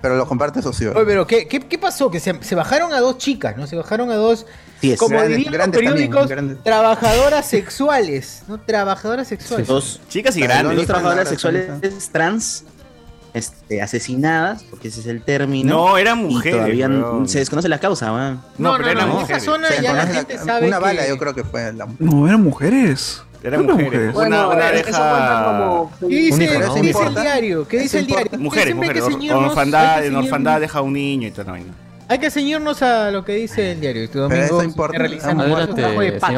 Pero 0.00 0.16
lo 0.16 0.26
comparte 0.26 0.62
Saussure. 0.62 0.90
Oye, 0.90 1.04
pero 1.04 1.26
¿qué, 1.26 1.46
qué, 1.48 1.60
qué 1.60 1.78
pasó? 1.78 2.10
Que 2.10 2.20
se, 2.20 2.42
se 2.42 2.54
bajaron 2.54 2.92
a 2.92 3.00
dos 3.00 3.18
chicas, 3.18 3.56
¿no? 3.56 3.66
Se 3.66 3.76
bajaron 3.76 4.10
a 4.10 4.14
dos, 4.16 4.46
Sí, 4.80 4.92
es. 4.92 4.98
como 4.98 5.16
Grandes- 5.16 5.36
dirían 5.36 5.52
grandes 5.52 5.78
periódicos, 5.80 6.30
trabajadoras 6.62 7.46
sexuales, 7.46 8.42
¿no? 8.48 8.58
Trabajadoras 8.60 9.28
sexuales. 9.28 9.66
Dos, 9.66 10.00
Chicas 10.08 10.36
y 10.36 10.40
grandes. 10.42 10.76
Dos 10.76 10.86
trabajadoras 10.86 11.28
sexuales 11.28 11.68
trans 12.12 12.64
este, 13.36 13.82
asesinadas, 13.82 14.62
porque 14.64 14.88
ese 14.88 15.00
es 15.00 15.06
el 15.06 15.22
término. 15.22 15.74
No, 15.76 15.98
eran 15.98 16.20
y 16.20 16.34
mujeres. 16.34 16.56
todavía 16.56 16.90
se 17.26 17.38
desconoce 17.40 17.68
la 17.68 17.78
causa. 17.78 18.06
No, 18.10 18.40
No, 18.58 18.72
pero 18.72 18.84
no, 18.84 18.90
eran 18.90 19.08
no, 19.08 19.14
en 19.14 19.20
mujeres. 19.20 19.42
esa 19.42 19.52
zona 19.52 19.68
ya 19.82 19.92
la 19.92 20.06
gente 20.06 20.38
sabe 20.38 20.66
una 20.68 20.78
que- 20.78 20.82
bala 20.84 21.08
yo 21.08 21.18
creo 21.18 21.34
que 21.34 21.44
fue 21.44 21.72
la... 21.72 21.86
No, 21.98 22.26
eran 22.26 22.42
mujeres. 22.42 23.22
Eran 23.42 23.64
mujeres. 23.66 23.84
mujeres. 23.84 24.14
Una, 24.14 24.46
Bueno, 24.46 24.48
una 24.50 24.70
eh, 24.70 24.80
eso 24.80 24.84
cuenta 24.98 25.10
pareja. 25.10 25.44
como... 25.44 25.92
¿Qué 26.00 26.06
dice, 26.06 26.34
Un 26.34 26.42
hijo, 26.42 26.52
¿qué 26.52 26.58
¿no? 26.58 26.74
dice 26.74 26.90
¿Eso 26.90 27.02
el 27.08 27.14
diario? 27.14 27.68
¿Qué 27.68 27.78
dice 27.78 27.86
¿Eso 27.86 27.98
el 27.98 28.06
diario? 28.06 28.38
Mujeres, 28.38 28.74
mujeres. 28.74 29.04
Orfandad, 29.04 30.04
en 30.04 30.16
orfandad 30.16 30.60
deja 30.60 30.80
un 30.80 30.92
niño 30.94 31.28
y 31.28 31.30
toda 31.30 31.44
la 31.44 31.52
vaina. 31.52 31.72
Hay 32.08 32.18
que 32.18 32.30
ceñirnos 32.30 32.82
a 32.82 33.10
lo 33.10 33.24
que 33.24 33.32
dice 33.34 33.72
el 33.72 33.80
diario. 33.80 34.04
Este 34.04 34.18
domingo 34.18 34.42
Adelante, 35.40 35.82
un 35.90 35.96
de 36.04 36.12
pato. 36.20 36.34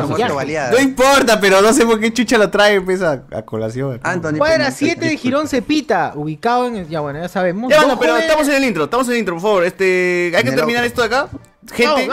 No 0.72 0.78
importa, 0.80 1.40
pero 1.40 1.60
no 1.60 1.72
sé 1.72 1.84
por 1.84 2.00
qué 2.00 2.12
chucha 2.12 2.38
lo 2.38 2.48
trae 2.50 2.80
pues, 2.80 3.02
a, 3.02 3.22
a 3.32 3.42
colación. 3.42 4.00
Anthony 4.02 4.38
Cuadra 4.38 4.56
Peña. 4.66 4.70
7 4.70 5.04
de 5.06 5.16
Girón 5.16 5.46
Cepita, 5.48 6.12
ubicado 6.14 6.66
en. 6.68 6.76
el- 6.76 6.88
Ya 6.88 7.00
bueno, 7.00 7.20
ya 7.20 7.28
sabemos. 7.28 7.70
Ya, 7.70 7.80
bueno, 7.80 7.98
pero 8.00 8.12
jóvenes- 8.14 8.28
estamos 8.30 8.48
en 8.48 8.54
el 8.54 8.64
intro, 8.64 8.84
estamos 8.84 9.06
en 9.08 9.12
el 9.14 9.18
intro, 9.20 9.34
por 9.34 9.42
favor. 9.42 9.64
Este, 9.64 10.32
hay 10.34 10.42
que 10.44 10.52
terminar 10.52 10.84
esto 10.84 11.02
de 11.02 11.06
acá. 11.06 11.28
Gente, 11.72 12.08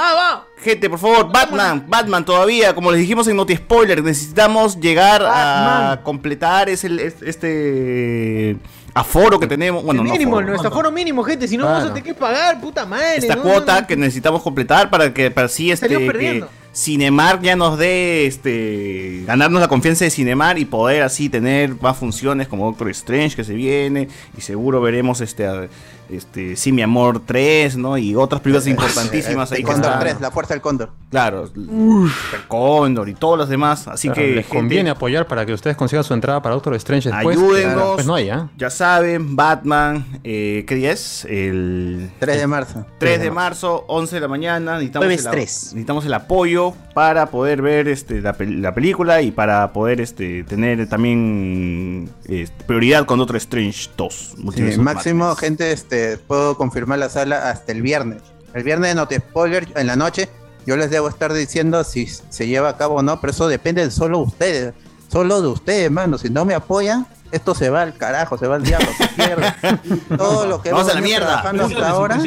gente, 0.58 0.90
por 0.90 0.98
favor, 1.00 1.32
Batman, 1.32 1.86
Batman 1.88 2.26
todavía, 2.26 2.74
como 2.74 2.92
les 2.92 3.00
dijimos 3.00 3.28
en 3.28 3.38
Noti 3.38 3.56
Spoiler, 3.56 4.04
necesitamos 4.04 4.80
llegar 4.80 5.24
a 5.26 6.02
completar 6.04 6.68
ese, 6.68 6.88
es- 7.06 7.22
este 7.22 8.58
aforo 8.96 9.40
que 9.40 9.46
tenemos. 9.48 9.84
Bueno, 9.84 10.02
el 10.02 10.10
mínimo, 10.10 10.38
aforo, 10.38 10.48
nuestro 10.48 10.72
foro 10.72 10.92
mínimo, 10.92 11.24
gente. 11.24 11.48
Si 11.48 11.58
no, 11.58 11.66
vamos 11.66 11.84
a 11.86 11.88
tener 11.90 12.04
que 12.04 12.14
pagar, 12.16 12.60
puta 12.60 12.86
madre. 12.88 13.18
esta 13.18 13.38
cuota 13.38 13.86
que 13.86 13.96
necesitamos 13.96 14.42
completar 14.42 14.90
para 14.90 15.14
que 15.14 15.30
para 15.30 15.46
así 15.46 15.70
este 15.72 15.88
que 15.88 16.00
perdiendo. 16.00 16.50
Cinemar 16.74 17.42
ya 17.42 17.56
nos 17.56 17.78
dé 17.78 18.26
este 18.26 19.24
ganarnos 19.26 19.62
la 19.62 19.70
confianza 19.70 20.04
de 20.04 20.12
Cinemar 20.12 20.60
y 20.60 20.66
poder 20.66 21.04
así 21.04 21.30
tener 21.30 21.74
más 21.82 21.96
funciones 21.98 22.50
como 22.50 22.66
Doctor 22.66 22.90
Strange 22.90 23.34
que 23.38 23.46
se 23.46 23.54
viene 23.54 24.10
y 24.38 24.42
seguro 24.42 24.82
veremos 24.82 25.22
este 25.22 25.48
a- 25.48 25.70
este, 26.10 26.56
Sí, 26.56 26.72
mi 26.72 26.82
amor 26.82 27.22
3, 27.26 27.78
¿no? 27.78 27.98
Y 27.98 28.16
otras 28.16 28.42
películas 28.42 28.68
importantísimas 28.68 29.52
ahí 29.52 29.60
El 29.60 29.66
que 29.66 29.72
Cóndor 29.72 29.92
están. 29.92 30.08
3, 30.08 30.22
la 30.22 30.32
fuerza 30.32 30.54
del 30.54 30.62
Cóndor. 30.62 30.92
Claro, 31.10 31.50
el 31.56 32.12
Cóndor 32.48 33.10
y 33.10 33.14
todos 33.14 33.38
los 33.38 33.50
demás. 33.50 33.88
Así 33.88 34.08
Claro, 34.08 34.22
que, 34.22 34.28
les 34.36 34.46
gente, 34.46 34.58
conviene 34.58 34.90
apoyar 34.90 35.28
para 35.28 35.46
que 35.46 35.54
ustedes 35.54 35.76
consigan 35.78 36.04
su 36.04 36.14
entrada 36.14 36.42
para 36.42 36.56
Doctor 36.56 36.76
Strange 36.76 37.10
después. 37.10 37.38
ayúdennos. 37.38 37.96
Pues 37.96 38.06
no 38.06 38.16
hay, 38.16 38.30
¿ah? 38.30 38.50
Ya 38.58 38.70
saben, 38.70 39.36
Batman, 39.36 40.06
eh, 40.24 40.64
¿qué 40.68 40.76
día 40.76 40.92
es? 40.92 41.26
El 41.26 42.12
3 42.20 42.38
de 42.40 42.48
marzo. 42.48 42.86
3 43.00 43.22
de 43.22 43.32
marzo, 43.32 43.86
11 43.88 44.16
de 44.16 44.22
la 44.22 44.28
mañana. 44.28 44.74
Necesitamos, 44.74 45.08
el, 45.08 45.30
3. 45.32 45.32
necesitamos 45.74 46.06
el 46.06 46.14
apoyo 46.14 46.74
para 46.94 47.28
poder 47.28 47.62
ver 47.62 47.88
este, 47.88 48.22
la, 48.22 48.36
la 48.40 48.74
película 48.74 49.22
y 49.22 49.32
para 49.32 49.72
poder 49.74 50.02
este, 50.02 50.44
tener 50.44 50.88
también 50.88 52.10
este, 52.26 52.64
prioridad 52.66 53.06
con 53.06 53.20
Doctor 53.20 53.38
Strange 53.38 53.90
2. 53.98 54.36
Sí, 54.56 54.78
máximo, 54.80 55.26
Madness. 55.26 55.40
gente, 55.40 55.72
este, 55.72 55.95
puedo 56.28 56.58
confirmar 56.58 57.00
la 57.00 57.10
sala 57.10 57.50
hasta 57.50 57.72
el 57.72 57.82
viernes. 57.82 58.22
El 58.54 58.64
viernes 58.64 58.96
no 58.96 59.08
te 59.08 59.18
spoiler 59.20 59.68
en 59.76 59.88
la 59.88 59.96
noche. 59.96 60.30
Yo 60.66 60.78
les 60.78 60.90
debo 60.90 61.10
estar 61.10 61.32
diciendo 61.34 61.84
si 61.84 62.08
se 62.08 62.48
lleva 62.48 62.70
a 62.70 62.78
cabo 62.78 62.96
o 62.96 63.02
no, 63.04 63.20
pero 63.22 63.32
eso 63.32 63.48
depende 63.48 63.84
de 63.84 63.92
solo 63.92 64.20
ustedes. 64.20 64.74
Solo 65.12 65.42
de 65.42 65.48
ustedes, 65.50 65.92
mano. 65.92 66.18
Si 66.18 66.30
no 66.30 66.46
me 66.46 66.56
apoyan, 66.56 67.06
esto 67.32 67.54
se 67.54 67.70
va 67.70 67.84
al 67.84 67.96
carajo, 67.96 68.38
se 68.38 68.48
va 68.48 68.56
al 68.56 68.64
diablo, 68.64 68.88
se 68.98 69.08
pierde. 69.10 69.54
Todo 70.18 70.46
lo 70.48 70.62
que 70.62 70.72
Vamos 70.72 70.90
a 70.90 70.96
la 70.96 71.02
mierda. 71.02 71.26
trabajando 71.42 71.66
hasta 71.66 71.90
ahora 71.90 72.18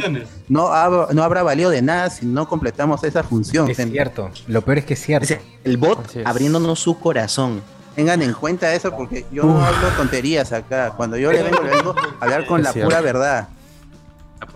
no, 0.48 1.07
no 1.12 1.22
habrá 1.22 1.42
valido 1.42 1.70
de 1.70 1.83
nada 1.83 2.11
si 2.11 2.26
no 2.26 2.48
completamos 2.48 3.02
esa 3.04 3.22
función. 3.24 3.68
Es 3.70 3.76
gente. 3.76 3.92
cierto. 3.92 4.31
Lo 4.46 4.62
peor 4.62 4.78
es 4.78 4.85
que 4.85 4.94
es 4.94 5.00
cierto. 5.02 5.24
Ese- 5.24 5.40
El 5.64 5.76
bot 5.76 6.14
es. 6.16 6.24
abriéndonos 6.26 6.78
su 6.78 6.98
corazón. 6.98 7.62
Tengan 7.96 8.22
en 8.22 8.33
cuenta 8.33 8.72
eso 8.74 8.94
porque 8.96 9.26
yo 9.33 9.42
no 9.42 9.64
hablo 9.64 9.88
tonterías 9.96 10.52
acá. 10.52 10.92
Cuando 10.96 11.16
yo 11.16 11.33
le 11.33 11.42
vengo, 11.42 11.61
le 11.62 11.70
vengo 11.70 11.94
a 11.98 12.24
hablar 12.24 12.46
con 12.46 12.61
Es 12.61 12.66
la 12.66 12.72
cierto. 12.72 12.88
pura 12.88 13.00
verdad. 13.00 13.48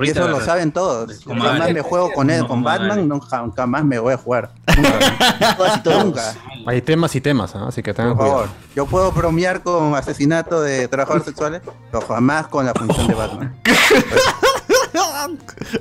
Y 0.01 0.09
eso 0.11 0.27
lo 0.29 0.41
saben 0.41 0.73
todos. 0.73 1.21
Como 1.21 1.43
Jamás 1.43 1.73
me 1.73 1.81
juego 1.83 2.13
con 2.13 2.31
él, 2.31 2.41
No, 2.41 2.49
con. 2.49 2.63
Batman, 2.63 3.07
nunca, 3.09 3.45
jamás 3.57 3.85
me 3.85 3.99
voy 3.99 4.15
a 4.15 4.17
jugar. 4.17 4.51
Nunca. 4.77 5.83
Nunca, 6.05 6.35
Hay 6.67 6.81
temas 6.83 7.15
y 7.15 7.21
temas, 7.21 7.55
¿ah? 7.55 7.67
así 7.69 7.83
que 7.83 7.93
tengan 7.93 8.17
por 8.17 8.27
cuidado. 8.27 8.41
favor. 8.45 8.57
Yo 8.75 8.87
puedo 8.87 9.13
bromear 9.13 9.63
con 9.63 9.95
asesinato 9.95 10.61
de 10.63 10.89
trabajadores 10.89 11.27
sexuales, 11.27 11.63
pero 11.91 12.07
jamás 12.07 12.47
con 12.49 12.65
la 12.67 12.73
función 12.75 13.07
de 13.09 13.15
Batman. 13.15 13.57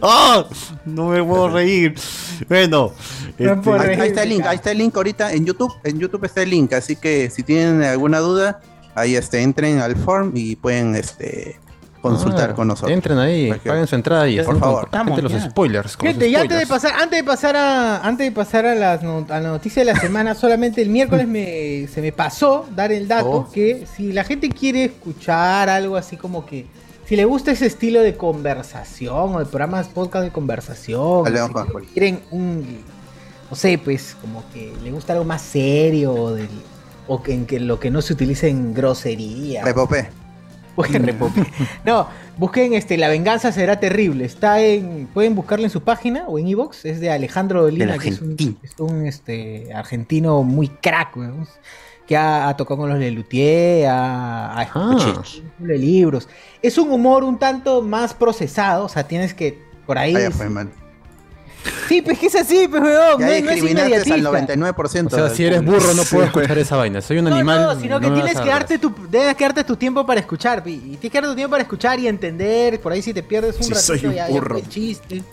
¡Oh! 0.02 0.46
No 0.86 1.08
me 1.10 1.24
puedo 1.24 1.50
reír. 1.50 1.96
Bueno, 2.50 2.92
No 3.38 3.54
este, 3.54 3.72
Ahí, 3.72 4.00
ahí 4.02 4.08
está 4.10 4.24
el 4.24 4.30
link, 4.30 4.46
ahí 4.46 4.56
está 4.56 4.72
el 4.72 4.78
link 4.80 4.96
ahorita 4.96 5.32
en 5.34 5.46
YouTube. 5.46 5.74
En 5.84 6.00
YouTube 6.00 6.26
está 6.26 6.42
el 6.42 6.50
link, 6.50 6.74
así 6.74 6.96
que 6.96 7.30
si 7.30 7.44
tienen 7.44 7.84
alguna 7.84 8.20
duda, 8.20 8.60
ahí 8.96 9.16
este, 9.16 9.42
entren 9.42 9.80
al 9.80 9.96
form 9.96 10.32
y 10.36 10.56
pueden 10.56 10.96
este, 10.96 11.60
consultar 12.02 12.50
Ah, 12.52 12.56
con 12.56 12.68
nosotros. 12.68 12.92
Entren 12.92 13.18
ahí, 13.20 13.52
paguen 13.64 13.86
su 13.88 13.96
entrada 13.96 14.28
y 14.28 14.42
Por 14.42 14.60
favor. 14.60 14.76
los 14.84 14.86
Estamos 14.86 15.32
ya. 15.32 15.50
spoilers. 15.50 15.86
los 15.86 15.98
Gente, 15.98 16.28
y 16.28 16.36
antes 16.36 16.60
de 16.60 16.68
pasar, 16.68 16.94
antes 17.00 17.20
de 17.20 17.24
pasar 17.24 17.56
a, 17.56 17.98
antes 17.98 18.26
de 18.28 18.32
pasar 18.32 18.66
a 18.66 18.76
las 18.76 19.04
no- 19.04 19.26
a 19.30 19.40
la 19.40 19.50
noticia 19.50 19.84
de 19.86 19.94
la 19.94 20.00
semana, 20.00 20.34
solamente 20.36 20.82
el 20.82 20.90
miércoles 20.90 21.28
me, 21.28 21.88
se 21.88 22.02
me 22.02 22.12
pasó 22.12 22.66
dar 22.76 22.92
el 22.92 23.08
dato 23.08 23.30
Oh. 23.32 23.52
que 23.52 23.86
si 23.96 24.12
la 24.12 24.24
gente 24.24 24.50
quiere 24.50 24.86
escuchar 24.86 25.70
algo 25.70 25.96
así 25.96 26.18
como 26.18 26.46
que, 26.46 26.66
si 27.06 27.16
le 27.16 27.26
gusta 27.26 27.52
ese 27.52 27.66
estilo 27.68 28.02
de 28.02 28.16
conversación 28.16 29.36
o 29.36 29.40
de 29.40 29.46
programas 29.46 29.88
podcast 29.88 30.24
de 30.26 30.32
conversación, 30.32 31.26
si 31.28 31.88
quieren 31.94 32.22
un, 32.32 32.80
no 33.50 33.56
sé, 33.56 33.78
pues 33.78 34.16
como 34.22 34.44
que 34.54 34.74
le 34.84 34.92
gusta 34.92 35.14
algo 35.14 35.26
más 35.26 35.42
serio 35.42 36.32
del- 36.32 36.48
o 37.08 37.22
que 37.22 37.34
en 37.34 37.46
que 37.46 37.60
lo 37.60 37.80
que 37.80 37.92
no 37.92 38.02
se 38.02 38.14
utilice 38.14 38.48
en 38.48 38.74
grosería. 38.74 39.64
Repopé. 39.66 40.10
Busquen 40.76 41.04
Repope. 41.06 41.46
No, 41.86 42.08
busquen 42.38 42.74
este 42.74 42.98
La 42.98 43.10
venganza 43.10 43.52
será 43.52 43.80
terrible. 43.80 44.26
Está 44.26 44.62
en. 44.62 45.08
Pueden 45.14 45.36
buscarlo 45.36 45.66
en 45.66 45.70
su 45.72 45.82
página 45.82 46.26
o 46.28 46.40
en 46.40 46.48
Evox. 46.48 46.86
Es 46.86 47.00
de 47.00 47.12
Alejandro 47.12 47.64
Dolina, 47.64 47.94
Del 47.94 48.02
que 48.02 48.10
es 48.10 48.22
un, 48.22 48.32
argentino. 48.32 48.56
es 48.64 48.80
un, 48.80 49.06
este, 49.06 49.74
argentino 49.74 50.44
muy 50.44 50.68
crack, 50.70 51.18
weón, 51.18 51.48
Que 52.08 52.16
ha, 52.18 52.48
ha 52.48 52.58
tocado 52.58 52.80
con 52.82 52.90
los 52.90 53.00
Lelutier, 53.00 53.88
ha, 53.90 54.54
ha 54.62 54.70
Ah. 54.74 55.24
libros. 55.60 56.30
Es 56.62 56.78
un 56.78 56.92
humor 56.92 57.24
un 57.24 57.38
tanto 57.38 57.82
más 57.82 58.14
procesado. 58.14 58.86
O 58.86 58.90
sea, 58.90 59.08
tienes 59.08 59.34
que. 59.34 59.60
Por 59.86 59.98
ahí. 59.98 60.14
Man. 60.50 60.72
Sí, 61.88 62.02
pues 62.02 62.18
que 62.20 62.28
es 62.28 62.36
así, 62.36 62.68
pues, 62.68 62.82
weón. 62.82 63.20
Ya 63.20 63.26
No, 63.26 63.26
no 63.26 63.28
es 63.32 63.44
discriminaste 63.44 64.12
al 64.12 64.20
inmediatista. 64.20 64.56
99%. 64.56 65.08
O 65.08 65.10
sea, 65.10 65.30
si 65.30 65.44
eres 65.46 65.64
burro 65.64 65.94
no 65.94 66.04
puedo 66.04 66.24
escuchar 66.26 66.58
esa 66.58 66.76
vaina. 66.78 67.02
Soy 67.02 67.18
un 67.20 67.26
No, 67.26 67.36
animal. 67.36 67.62
no, 67.62 67.80
sino 67.80 68.00
que 68.00 68.08
no 68.08 68.14
tienes 68.16 68.40
que 68.40 68.50
darte 68.50 68.78
tu, 68.80 68.94
debes 69.10 69.36
que 69.36 69.44
darte 69.44 69.64
tu 69.64 69.76
tiempo 69.76 70.06
para 70.06 70.20
escuchar, 70.20 70.64
pi, 70.64 70.72
y 70.74 70.80
tienes 70.98 71.00
que 71.12 71.18
darte 71.18 71.28
tu 71.30 71.36
tiempo 71.36 71.52
para 71.52 71.64
escuchar 71.64 72.00
y 72.00 72.08
entender, 72.08 72.80
por 72.82 72.92
ahí 72.92 73.02
si 73.02 73.14
te 73.14 73.24
pierdes 73.24 73.56
un 73.58 73.64
Sí, 73.64 73.70
ratito 73.74 73.86
soy 73.98 74.06
un 74.08 74.14
ya, 74.14 74.28
ya 74.28 74.34
burro. 74.34 74.58
el 74.58 74.68
chiste. 74.70 75.24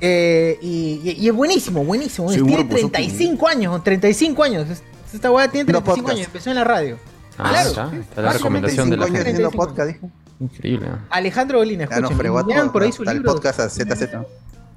Eh, 0.00 0.58
y, 0.60 1.00
y- 1.04 1.16
y 1.24 1.28
es 1.28 1.34
buenísimo, 1.34 1.84
buenísimo. 1.84 2.28
Soy 2.28 2.42
tiene 2.42 2.56
burro, 2.64 2.68
pues, 2.68 2.80
35 2.92 3.48
años, 3.48 3.82
35 3.84 4.42
años. 4.44 4.68
Es- 4.70 4.82
Esta 5.12 5.30
weá 5.30 5.48
tiene 5.48 5.62
Haciendo 5.70 5.82
35 5.82 5.96
podcast. 6.02 6.16
años, 6.16 6.26
empezó 6.26 6.50
en 6.50 6.56
la 6.56 6.64
radio. 6.64 6.98
Ah, 7.38 7.48
Claro. 7.50 7.68
está, 7.70 7.90
está 7.96 8.22
la 8.22 8.32
recomendación 8.32 8.90
de 8.90 8.96
la 8.96 9.06
35 9.06 9.06
años 9.06 9.24
gente. 9.24 9.30
haciendo 9.30 9.50
35. 9.50 9.66
podcast, 9.66 9.88
dijo. 9.88 10.10
Increíble. 10.40 10.88
Alejandro 11.10 11.58
Bolina, 11.58 11.84
Ya 11.84 11.88
nos 11.88 11.96
escuchen. 11.96 12.18
fregó 12.18 12.38
a 12.38 12.42
lean 12.42 12.58
todos, 12.60 12.72
por 12.72 12.82
ahí 12.82 12.88
¿no? 12.90 12.94
su 12.94 13.02
el 13.04 13.08
libro. 13.14 13.32
podcast 13.32 13.60
a 13.60 13.68
ZZ. 13.70 14.08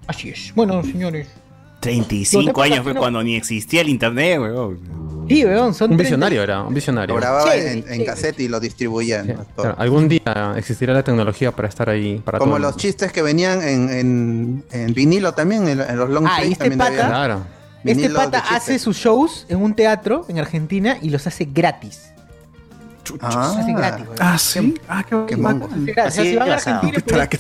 Así 0.08 0.30
es. 0.30 0.52
Bueno, 0.56 0.84
señores. 0.84 1.28
35 1.82 2.52
Los 2.52 2.66
años 2.66 2.84
fue 2.84 2.94
no- 2.94 3.00
cuando 3.00 3.24
ni 3.24 3.36
existía 3.36 3.82
el 3.82 3.90
internet, 3.90 4.40
weón. 4.40 5.02
Sí, 5.28 5.46
weón, 5.46 5.74
son 5.74 5.92
Un 5.92 5.98
30 5.98 6.04
visionario 6.04 6.44
era, 6.44 6.64
un 6.64 6.74
visionario. 6.74 7.16
Lo 7.16 7.22
grababa 7.22 7.56
en, 7.56 8.06
cassette 8.06 8.40
y 8.42 8.48
lo 8.48 8.60
distribuían. 8.60 9.46
Claro, 9.56 9.76
algún 9.78 10.08
día 10.10 10.54
existirá 10.58 10.94
la 10.94 11.04
tecnología 11.04 11.52
para 11.52 11.70
estar 11.70 11.90
ahí 11.90 12.22
para 12.24 12.38
Como 12.38 12.60
los 12.60 12.76
chistes 12.76 13.12
que 13.12 13.22
venían 13.22 13.62
en, 13.62 13.90
en, 13.90 14.64
en 14.72 14.94
vinilo 14.94 15.34
también, 15.34 15.68
en, 15.70 15.80
en 15.82 15.98
los 15.98 16.10
long 16.10 16.28
Ah, 16.30 16.44
y 16.44 16.52
este 16.52 16.70
también 16.70 16.80
pata-. 16.80 17.08
Claro. 17.08 17.46
Este 17.84 18.10
pata 18.10 18.44
hace 18.50 18.78
sus 18.78 18.98
shows 18.98 19.46
en 19.50 19.62
un 19.62 19.74
teatro 19.74 20.26
en 20.28 20.38
Argentina 20.38 20.98
y 21.02 21.10
los 21.10 21.26
hace 21.26 21.46
gratis. 21.46 22.12
Los 23.10 23.24
hace 23.36 23.74
gratis, 23.74 24.06
weón. 24.06 24.18
Ah, 24.20 24.38
sí. 24.38 24.76
Ah, 24.88 25.04
qué, 25.08 25.16
Qué 25.28 25.38
mongo. 25.38 25.68
Así 26.04 26.36
van 26.36 26.50
a. 26.52 26.54
Argentina, 26.56 27.28
¿Qué 27.28 27.38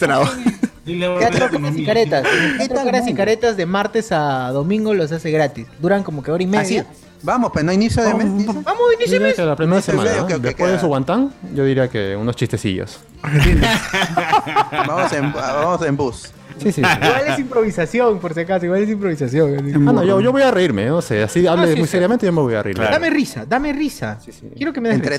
Teatro 0.86 1.50
Caras 1.52 1.78
y. 1.78 1.86
Caretas. 1.86 2.24
Teatro 2.58 2.84
Caras 2.84 3.08
y? 3.08 3.14
Caretas 3.14 3.58
de 3.58 3.66
martes 3.66 4.12
a 4.12 4.50
domingo 4.52 4.94
los 4.94 5.12
hace 5.12 5.30
gratis. 5.32 5.68
Duran 5.80 6.04
como 6.04 6.24
que 6.24 6.32
hora 6.32 6.44
y 6.44 6.48
Así 6.48 6.76
media. 6.76 6.82
es. 6.92 6.98
Vamos, 7.24 7.52
pues 7.54 7.64
no 7.64 7.72
inicio 7.72 8.02
de 8.04 8.16
mes. 8.16 8.26
Vamos, 8.48 8.82
inicio 8.96 9.20
diría 9.20 9.28
mes. 9.28 9.38
la 9.38 9.56
primera 9.56 9.80
semana, 9.82 10.10
que- 10.26 10.34
que 10.34 10.40
después 10.40 10.72
de 10.72 10.74
queda. 10.74 10.80
su 10.80 10.88
guantán, 10.88 11.32
yo 11.54 11.64
diría 11.66 11.88
que 11.88 12.16
unos 12.16 12.36
chistecillos. 12.36 13.00
Vamos 14.88 15.14
en, 15.14 15.32
vamos 15.34 15.82
en 15.86 15.98
bus. 15.98 16.32
Sí, 16.58 16.72
sí. 16.72 16.74
sí. 16.74 16.82
Igual 16.82 17.24
es 17.28 17.40
improvisación, 17.40 18.20
por 18.20 18.34
si 18.34 18.42
acaso. 18.42 18.66
Igual 18.66 18.84
es 18.84 18.90
improvisación. 18.90 19.56
así. 19.56 19.72
Ah, 19.76 19.80
no, 19.80 20.04
yo, 20.04 20.20
yo 20.22 20.32
voy 20.32 20.42
a 20.42 20.52
reírme, 20.52 20.86
no 20.88 21.02
sé, 21.02 21.24
así 21.24 21.46
hable 21.48 21.68
sí, 21.74 21.76
muy 21.80 21.88
sí. 21.88 21.92
seriamente 21.92 22.26
yo 22.26 22.32
me 22.32 22.42
voy 22.42 22.54
a 22.56 22.62
reír. 22.64 22.76
Claro. 22.76 22.92
Dame 22.92 23.10
risa, 23.10 23.46
dame 23.46 23.74
risa. 23.74 24.20
Quiero 24.56 24.74
que 24.74 24.82
me 24.82 24.90
des 24.90 25.00
risa. 25.00 25.12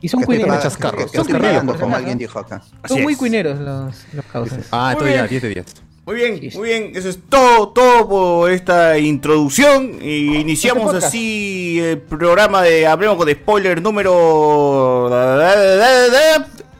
Y 0.00 0.08
son 0.08 0.22
cuineros. 0.22 0.62
chascarros, 0.62 1.10
pagando, 1.10 1.72
por 1.72 1.80
como 1.80 1.96
alguien 1.96 2.18
dijo 2.18 2.38
acá. 2.38 2.62
Son 2.86 3.02
muy 3.02 3.16
cuineros 3.16 3.58
los, 3.58 3.94
los 4.12 4.24
causas. 4.26 4.66
Ah, 4.70 4.92
estoy 4.92 5.08
Muy 5.08 5.16
ya, 5.16 5.22
bien. 5.26 5.30
10 5.30 5.42
de 5.42 5.48
10. 5.48 5.66
Muy 6.06 6.16
bien, 6.16 6.40
muy 6.54 6.68
bien. 6.68 6.92
Eso 6.94 7.10
es 7.10 7.18
todo, 7.28 7.68
todo 7.68 8.08
por 8.08 8.50
esta 8.50 8.96
introducción. 8.96 9.98
Y 10.00 10.36
iniciamos 10.36 10.94
Este 10.94 11.06
así 11.06 11.80
el 11.80 11.98
programa 11.98 12.62
de 12.62 12.86
Hablemos 12.86 13.18
con 13.18 13.28
Spoiler 13.30 13.82
número. 13.82 15.10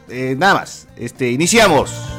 Eh, 0.09 0.35
nada 0.35 0.55
más. 0.55 0.87
Este, 0.97 1.29
iniciamos. 1.29 2.18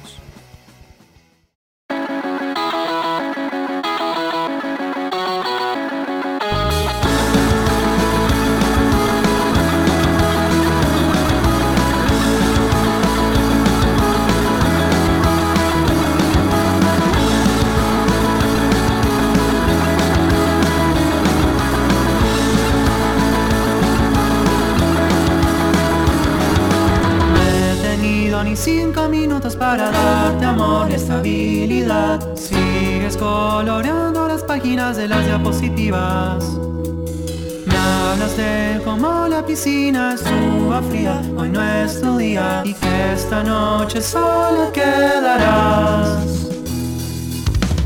Cinco 28.61 29.09
minutos 29.09 29.55
para 29.55 29.89
darte 29.89 30.45
amor 30.45 30.87
y 30.91 30.93
estabilidad. 30.93 32.19
Sigues 32.35 33.17
coloreando 33.17 34.27
las 34.27 34.43
páginas 34.43 34.97
de 34.97 35.07
las 35.07 35.25
diapositivas. 35.25 36.43
Me 37.65 37.75
hablas 37.75 38.37
de 38.37 38.79
cómo 38.85 39.27
la 39.27 39.43
piscina 39.43 40.13
estuvo 40.13 40.79
fría, 40.89 41.19
hoy 41.35 41.49
no 41.49 41.61
es 41.63 42.01
tu 42.01 42.17
día 42.17 42.61
y 42.63 42.75
que 42.75 43.13
esta 43.13 43.41
noche 43.43 43.99
solo 43.99 44.71
quedarás. 44.71 46.49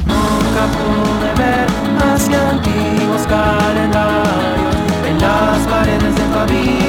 Nunca 0.05 0.63
pude 0.75 1.29
ver 1.37 1.67
hacia 2.03 2.49
antiguos 2.49 3.25
calendarios 3.27 4.75
en 5.07 5.21
las 5.21 5.59
paredes 5.67 6.15
de 6.15 6.23
tu 6.33 6.84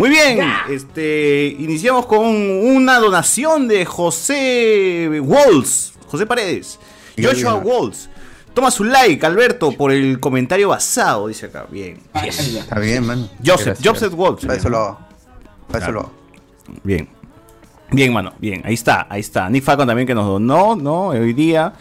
Muy 0.00 0.08
bien, 0.08 0.40
este, 0.70 1.54
iniciamos 1.58 2.06
con 2.06 2.24
una 2.24 2.98
donación 2.98 3.68
de 3.68 3.84
José 3.84 5.20
Walls, 5.22 5.92
José 6.06 6.24
Paredes, 6.24 6.78
Joshua 7.22 7.56
Walls. 7.56 8.08
Toma 8.54 8.70
su 8.70 8.84
like, 8.84 9.26
Alberto, 9.26 9.72
por 9.72 9.92
el 9.92 10.18
comentario 10.18 10.70
basado, 10.70 11.28
dice 11.28 11.44
acá. 11.44 11.66
Bien. 11.70 12.00
Está 12.14 12.80
bien, 12.80 13.04
man. 13.04 13.28
Joseph, 13.44 13.78
Gracias. 13.78 13.86
Joseph 13.86 14.14
Walls. 14.16 14.40
Para 14.40 14.58
eso 14.58 14.70
lo 14.70 14.78
hago. 14.78 14.98
Eso 15.74 15.92
lo 15.92 16.00
hago. 16.00 16.12
Bien. 16.82 17.06
Bien, 17.90 18.10
mano, 18.10 18.32
bien. 18.38 18.62
Ahí 18.64 18.72
está, 18.72 19.06
ahí 19.10 19.20
está. 19.20 19.50
Nick 19.50 19.62
Falcon 19.62 19.86
también 19.86 20.06
que 20.06 20.14
nos 20.14 20.24
donó, 20.26 20.76
¿no? 20.76 21.08
Hoy 21.08 21.34
día. 21.34 21.74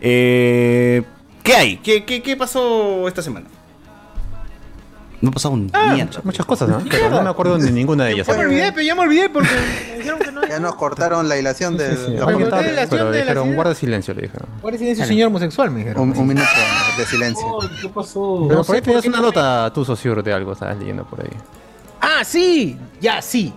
Eh, 0.00 1.02
¿Qué 1.42 1.54
hay? 1.54 1.76
¿Qué, 1.76 2.06
qué, 2.06 2.22
qué 2.22 2.34
pasó 2.34 3.06
esta 3.06 3.20
semana? 3.20 3.46
No 5.20 5.30
ha 5.30 5.32
pasado 5.32 5.54
un 5.54 5.64
mierda. 5.94 6.20
Muchas 6.22 6.46
cosas, 6.46 6.68
¿no? 6.68 6.80
Pero 6.88 7.10
no 7.10 7.22
me 7.22 7.30
acuerdo 7.30 7.58
de 7.58 7.72
ninguna 7.72 8.04
de 8.04 8.12
ellas. 8.12 8.26
Ya 8.28 8.34
me 8.34 8.44
olvidé, 8.44 8.70
pero 8.72 8.82
ya 8.82 8.94
me 8.94 9.00
olvidé 9.00 9.28
porque 9.28 9.48
me 9.50 9.96
dijeron 9.98 10.18
que 10.20 10.30
no. 10.32 10.46
Ya 10.46 10.60
nos 10.60 10.76
cortaron 10.76 11.28
la 11.28 11.36
hilación 11.36 11.76
de. 11.76 11.96
Sí, 11.96 12.02
Pero 12.24 12.38
estaba- 12.38 12.62
la 12.62 12.68
pero 12.68 12.80
acción 12.82 12.98
de 12.98 13.04
la 13.04 13.10
dijeron, 13.22 13.42
ciudad. 13.44 13.56
guarda 13.56 13.74
silencio, 13.74 14.14
le 14.14 14.22
dijeron. 14.22 14.48
Guarda 14.62 14.78
silencio, 14.78 15.04
señor 15.06 15.26
homosexual, 15.28 15.70
me 15.72 15.78
dijeron. 15.80 16.02
Un, 16.10 16.16
un 16.16 16.26
minuto 16.26 16.46
de 16.96 17.04
silencio. 17.06 17.46
¿Qué 17.82 17.88
pasó? 17.88 18.44
Pero 18.48 18.58
No 18.60 18.64
por 18.64 18.76
ahí 18.76 18.82
tenías 18.82 19.04
una 19.06 19.16
no 19.18 19.22
nota, 19.24 19.72
tú, 19.72 19.84
socio, 19.84 20.14
de 20.22 20.32
algo, 20.32 20.52
estabas 20.52 20.78
leyendo 20.78 21.04
por 21.04 21.20
ahí. 21.20 21.30
Ah, 22.00 22.22
sí, 22.24 22.78
ya, 23.00 23.20
sí. 23.20 23.52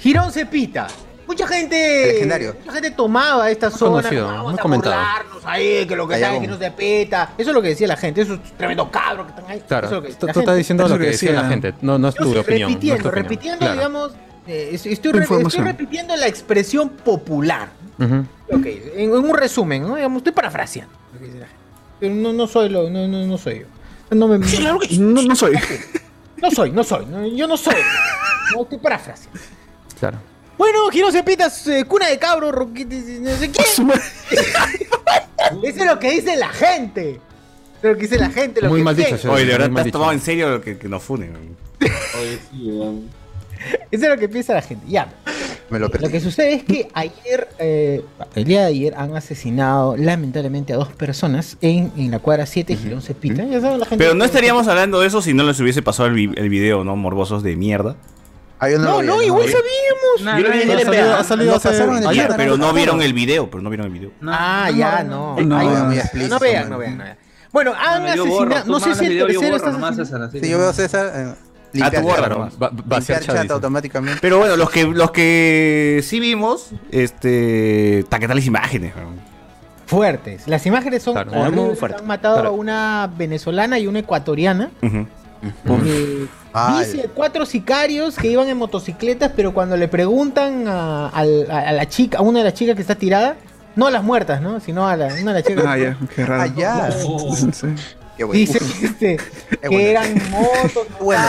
Girón 0.00 0.32
Cepita. 0.32 0.88
Mucha 1.30 1.46
gente. 1.46 2.06
Legendario. 2.14 2.56
Mucha 2.58 2.72
gente 2.72 2.90
tomaba 2.90 3.50
esta 3.50 3.68
Muy 3.70 3.78
zona. 3.78 3.90
conocido, 4.02 4.26
vamos 4.26 4.50
muy 4.52 4.58
a 4.58 4.62
comentado. 4.62 4.94
burlarnos 4.96 5.46
ahí, 5.46 5.86
que 5.86 5.94
lo 5.96 6.08
que 6.08 6.14
Ahí 6.16 6.20
sabe 6.22 6.34
vamos. 6.38 6.48
que 6.48 6.52
no 6.54 6.58
se 6.58 6.70
peta. 6.72 7.30
Eso 7.38 7.50
es 7.50 7.54
lo 7.54 7.62
que 7.62 7.68
decía 7.68 7.86
la 7.86 7.96
gente. 7.96 8.20
Eso 8.22 8.34
es 8.34 8.40
tremendo 8.56 8.90
cabro 8.90 9.24
que 9.24 9.30
están 9.30 9.44
ahí. 9.48 9.62
Claro, 9.66 9.86
Eso 9.86 9.96
es 9.98 10.02
lo 10.02 10.08
que 10.08 10.14
tú, 10.14 10.26
la 10.26 10.32
tú 10.32 10.40
estás 10.40 10.56
diciendo 10.56 10.84
Eso 10.84 10.94
lo 10.94 10.98
que 10.98 11.04
que 11.04 11.10
decía 11.12 11.32
la 11.32 11.48
gente, 11.48 11.74
no, 11.82 11.98
no 11.98 12.08
es 12.08 12.14
Yo 12.16 12.22
tu 12.24 12.28
estoy 12.30 12.40
opinión. 12.40 12.70
no 12.72 12.76
es 12.76 12.80
tu 12.80 12.80
repitiendo, 12.80 13.08
opinión. 13.08 13.22
repitiendo, 13.24 13.58
Claro. 13.58 13.74
digamos. 13.74 14.12
eh, 14.48 14.70
estoy, 14.72 14.88
re- 14.90 14.92
estoy 14.94 15.20
información. 15.20 15.64
repitiendo 15.66 16.16
la 16.16 16.26
expresión 16.26 16.88
popular. 16.88 17.68
Ujú. 17.98 18.26
Ok, 18.58 18.66
en, 18.66 18.90
en 18.96 19.12
un 19.12 19.34
resumen, 19.36 19.82
¿no? 19.82 19.94
Digamos, 19.94 20.18
estoy 20.18 20.32
parafraseando. 20.32 20.92
lo 21.12 21.18
que 21.20 21.26
dice 21.26 21.38
la 21.38 21.46
gente. 21.46 21.60
Pero 22.00 22.14
no, 22.16 22.32
no 22.32 22.46
soy 22.48 22.68
lo, 22.70 22.90
no, 22.90 23.06
no, 23.06 23.24
no 23.24 23.38
soy 23.38 23.60
yo. 23.60 23.66
No 24.16 24.26
me, 24.26 24.38
No, 24.38 25.22
no 25.22 25.36
soy. 25.36 25.52
no 26.42 26.50
soy, 26.50 26.72
no 26.72 26.82
soy. 26.82 27.06
no, 27.06 27.24
yo 27.28 27.46
no 27.46 27.56
soy. 27.56 27.76
No 28.52 28.62
estoy 28.62 28.78
parafraseando. 28.78 29.38
Claro. 30.00 30.18
Bueno, 30.60 30.90
Girón 30.90 31.10
Cepitas, 31.10 31.66
eh, 31.68 31.86
cuna 31.88 32.06
de 32.10 32.18
cabros, 32.18 32.52
roquitos, 32.54 32.98
no 32.98 33.30
sé 33.34 33.50
qué. 33.50 33.62
Eso 35.62 35.62
es 35.62 35.86
lo 35.86 35.98
que 35.98 36.10
dice 36.10 36.36
la 36.36 36.50
gente. 36.50 37.12
Eso 37.12 37.20
es 37.82 37.90
lo 37.92 37.96
que 37.96 38.02
dice 38.02 38.18
la 38.18 38.28
gente. 38.28 38.60
Lo 38.60 38.68
Muy 38.68 38.80
que 38.80 38.84
mal 38.84 38.94
dicho. 38.94 39.16
Oye, 39.32 39.46
de 39.46 39.52
verdad 39.52 39.70
te 39.72 39.78
has 39.80 39.84
dicho. 39.86 39.92
tomado 39.96 40.12
en 40.12 40.20
serio 40.20 40.50
lo 40.50 40.60
que, 40.60 40.76
que 40.76 40.86
nos 40.86 41.02
funen. 41.02 41.56
Oye, 41.80 42.38
sí, 42.50 42.70
weón. 42.72 43.08
Eso 43.90 44.04
es 44.04 44.10
lo 44.10 44.18
que 44.18 44.28
piensa 44.28 44.52
la 44.52 44.60
gente. 44.60 44.84
Ya. 44.86 45.10
Me 45.70 45.78
lo 45.78 45.90
que 45.90 46.20
sucede 46.20 46.52
es 46.52 46.64
que 46.64 46.88
ayer, 46.92 47.48
eh, 47.58 48.04
el 48.34 48.44
día 48.44 48.60
de 48.60 48.66
ayer, 48.66 48.94
han 48.98 49.16
asesinado 49.16 49.96
lamentablemente 49.96 50.74
a 50.74 50.76
dos 50.76 50.88
personas 50.92 51.56
en, 51.62 51.90
en 51.96 52.10
la 52.10 52.18
cuadra 52.18 52.44
7 52.44 52.76
Girón 52.76 53.00
Cepita. 53.00 53.44
Ya 53.44 53.62
saben, 53.62 53.80
la 53.80 53.86
gente 53.86 54.04
Pero 54.04 54.14
no 54.14 54.26
estaríamos 54.26 54.68
hablando 54.68 55.00
de 55.00 55.06
eso 55.06 55.22
si 55.22 55.32
no 55.32 55.42
les 55.44 55.58
hubiese 55.58 55.80
pasado 55.80 56.10
el, 56.10 56.14
vi- 56.16 56.34
el 56.36 56.50
video, 56.50 56.84
¿no? 56.84 56.96
Morbosos 56.96 57.42
de 57.42 57.56
mierda. 57.56 57.96
Ah, 58.60 58.68
yo 58.68 58.78
No, 58.78 58.90
lo 58.96 59.00
vi, 59.00 59.06
no, 59.06 59.22
igual 59.22 59.46
sabíamos. 59.48 60.20
No, 60.20 60.24
no, 60.24 60.30
Ha 60.30 60.38
no, 60.40 60.44
salido, 60.84 61.04
no, 61.12 61.16
ha 61.16 61.24
salido 61.24 61.50
Lo 61.52 61.56
hace- 61.56 62.08
ayer. 62.08 62.30
Pero 62.36 62.56
no 62.58 62.72
vieron 62.74 63.00
el 63.02 63.12
video, 63.14 63.50
pero 63.50 63.62
no 63.62 63.70
vieron 63.70 63.86
el 63.86 63.92
video. 63.92 64.10
Ah, 64.26 64.70
ya, 64.70 65.02
no. 65.02 65.36
No, 65.40 65.56
Hay- 65.58 65.66
muy 65.66 65.76
no, 65.76 65.92
explícito, 65.92 66.34
no 66.34 66.38
vean, 66.40 66.68
no 66.70 66.78
vean, 66.78 66.98
no 66.98 67.04
vean. 67.04 67.18
Bueno, 67.52 67.72
han 67.76 68.06
asesinado. 68.06 68.64
No 68.66 68.78
sé 68.80 68.94
si 68.94 69.06
el 69.06 69.18
tercero 69.26 69.56
está. 69.56 70.30
Sí, 70.30 70.48
yo 70.48 70.58
veo 70.58 70.68
a 70.68 70.72
César. 70.72 71.12
Eh, 71.14 71.34
limpiar 71.72 72.02
tú 72.02 72.08
borra 72.08 72.22
chat, 72.22 72.30
nomás. 72.32 72.54
Va, 72.62 72.70
va 72.92 72.96
a 72.98 73.00
ser 73.00 73.20
chat, 73.20 73.50
automáticamente. 73.50 74.18
Pero 74.20 74.38
bueno, 74.38 74.56
los 74.56 74.70
que 74.70 74.84
los 74.84 75.10
que 75.10 76.00
sí 76.04 76.20
vimos, 76.20 76.70
este, 76.90 78.04
¿qué 78.10 78.26
tal 78.28 78.36
las 78.36 78.46
imágenes? 78.46 78.94
weón? 78.94 79.20
Fuertes. 79.86 80.46
Las 80.46 80.64
imágenes 80.66 81.02
son 81.02 81.14
Claro, 81.14 81.30
horribles. 81.32 81.52
muy 81.64 81.74
fuerte. 81.76 81.98
Han 82.00 82.06
matado 82.06 82.34
Claro. 82.36 82.48
a 82.50 82.52
una 82.52 83.10
venezolana 83.16 83.78
y 83.78 83.86
una 83.88 83.98
ecuatoriana. 84.00 84.70
Ujú. 84.82 85.06
Eh, 85.42 86.26
dice 86.78 87.08
cuatro 87.14 87.46
sicarios 87.46 88.16
que 88.16 88.28
iban 88.30 88.48
en 88.48 88.56
motocicletas, 88.58 89.32
pero 89.34 89.54
cuando 89.54 89.76
le 89.76 89.88
preguntan 89.88 90.66
a, 90.68 91.08
al- 91.08 91.50
a- 91.50 91.60
a 91.68 91.72
la 91.72 91.88
chica, 91.88 92.18
a 92.18 92.22
una 92.22 92.40
de 92.40 92.44
las 92.46 92.54
chicas 92.54 92.74
que 92.74 92.82
está 92.82 92.94
tirada, 92.96 93.36
no 93.76 93.86
a 93.86 93.90
las 93.90 94.02
muertas, 94.02 94.42
¿no? 94.42 94.60
Sino 94.60 94.86
a 94.88 94.96
la, 94.96 95.06
una 95.06 95.32
de 95.32 95.40
las 95.40 95.44
chicas. 95.44 95.64
Ah, 95.66 95.78
ya, 95.78 95.96
qué 96.14 96.26
raro. 96.26 96.52
Ya. 96.56 96.90
Sí. 97.52 97.66
Qué 98.16 98.24
bueno. 98.24 98.38
Dice 98.38 98.58
que, 98.58 98.86
este, 98.86 99.16
que 99.62 99.68
bueno. 99.68 99.88
eran 99.88 100.14
motos. 100.30 100.86
Bueno. 101.00 101.22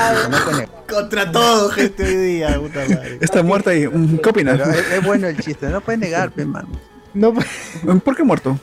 Contra 0.90 1.32
todo, 1.32 1.70
gente, 1.70 2.04
hoy 2.04 2.16
día, 2.16 2.60
puta 2.60 2.80
madre. 2.90 3.18
Está 3.22 3.44
muerta 3.44 3.74
y. 3.74 3.88
mm, 3.88 4.18
¿Qué 4.18 4.30
opinas? 4.30 4.60
Es, 4.68 4.92
es 4.96 5.06
bueno 5.06 5.28
el 5.28 5.38
chiste, 5.38 5.70
no 5.70 5.80
puedes 5.80 6.02
negar, 6.02 6.32
pe, 6.32 6.44
man. 6.44 6.66
No, 7.14 7.34
¿Por 8.04 8.16
qué 8.18 8.24
muerto? 8.24 8.58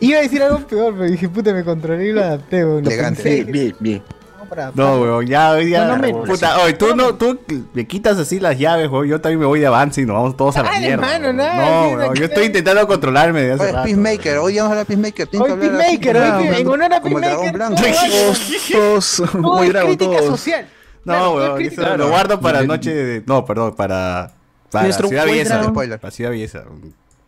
iba 0.00 0.18
a 0.18 0.22
decir 0.22 0.42
algo 0.42 0.58
peor, 0.66 0.94
pero 0.96 1.10
dije, 1.10 1.28
puta, 1.28 1.52
me 1.52 1.62
controlé 1.62 2.08
y 2.08 2.12
lo 2.12 2.22
adapté. 2.24 2.60
Elegante. 2.60 3.22
pensé. 3.22 3.44
Bien, 3.44 3.76
bien. 3.78 4.02
No, 4.50 4.56
para- 4.56 4.72
No, 4.74 5.00
weón, 5.00 5.26
ya 5.26 5.52
hoy 5.52 5.66
día. 5.66 5.84
No, 5.84 5.96
no 5.96 6.02
me- 6.02 6.12
puta, 6.12 6.58
oye, 6.62 6.72
tú 6.74 6.94
no, 6.96 7.14
tú 7.14 7.38
me 7.72 7.86
quitas 7.86 8.18
así 8.18 8.40
las 8.40 8.58
llaves, 8.58 8.88
weón. 8.90 9.06
Yo 9.06 9.20
también 9.20 9.38
me 9.40 9.46
voy 9.46 9.60
de 9.60 9.66
avance 9.66 10.00
y 10.00 10.06
nos 10.06 10.16
vamos 10.16 10.36
todos 10.36 10.56
a 10.56 10.62
la 10.64 10.78
mierda. 10.78 11.06
mano, 11.06 11.32
nada, 11.32 11.54
no, 11.56 11.88
sí, 11.88 11.94
weón, 11.94 12.08
no, 12.08 12.14
yo 12.14 12.24
estoy 12.24 12.44
intentando 12.46 12.86
controlarme 12.86 13.42
de 13.42 13.52
hace 13.52 13.62
Oye, 13.62 13.72
rato. 13.72 13.84
Peacemaker, 13.84 14.38
hoy 14.38 14.56
vamos 14.56 14.68
a 14.68 14.72
hablar 14.72 14.86
de 14.86 14.96
Peacemaker. 14.96 15.26
tienen 15.28 15.52
Hoy 15.52 15.58
Peacemaker, 15.58 16.16
hoy 16.16 16.46
en 16.60 16.68
honor 16.68 16.92
a 16.94 17.00
Peacemaker, 17.00 17.58
Todos, 17.58 18.40
todos, 18.72 19.22
todo 19.32 19.42
muy 19.42 19.66
es 19.66 19.72
dragón, 19.72 19.96
crítica 19.96 20.18
todos. 20.18 20.38
social. 20.40 20.66
No, 21.04 21.40
es 21.58 21.76
weón, 21.78 21.98
lo 21.98 22.08
guardo 22.08 22.40
para 22.40 22.62
noche 22.62 22.94
de. 22.94 23.22
No, 23.26 23.44
perdón, 23.44 23.74
para. 23.74 24.32
Para 24.70 24.92
Ciudad 24.92 25.24
Belleza. 25.24 25.72
Para 25.72 26.10
Ciudad 26.10 26.30
Belleza. 26.30 26.64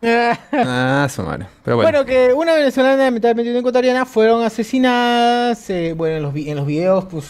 Ah, 0.02 1.08
su 1.10 1.22
madre. 1.22 1.46
Pero 1.64 1.76
bueno. 1.76 1.90
Bueno, 1.90 2.04
que 2.06 2.32
una 2.32 2.54
venezolana 2.54 3.04
lamentablemente 3.04 3.50
una 3.50 3.60
ecuatoriana 3.60 4.04
fueron 4.04 4.42
asesinadas. 4.44 5.68
eh, 5.70 5.94
bueno, 5.96 6.16
en 6.16 6.22
los, 6.22 6.32
vi- 6.34 6.50
en 6.50 6.56
los 6.56 6.66
videos, 6.66 7.04
pues. 7.06 7.26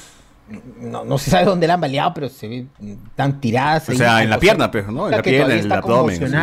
No, 0.81 1.03
no 1.05 1.17
se 1.17 1.31
sabe 1.31 1.47
dónde 1.47 1.67
la 1.67 1.75
han 1.75 1.81
baleado, 1.81 2.13
pero 2.13 2.29
se 2.29 2.47
ven 2.47 2.69
tan 3.17 3.41
tiradas. 3.41 3.89
O 3.89 3.95
sea, 3.95 4.23
en 4.23 4.29
la 4.29 4.39
pierna, 4.39 4.71
pues, 4.71 4.87
¿no? 4.89 5.07
En 5.07 5.13
la 5.13 5.23
pierna, 5.23 5.47
en 5.55 5.61
el 5.61 5.61
está 5.61 5.79
abdomen. 5.79 6.17
sí. 6.19 6.35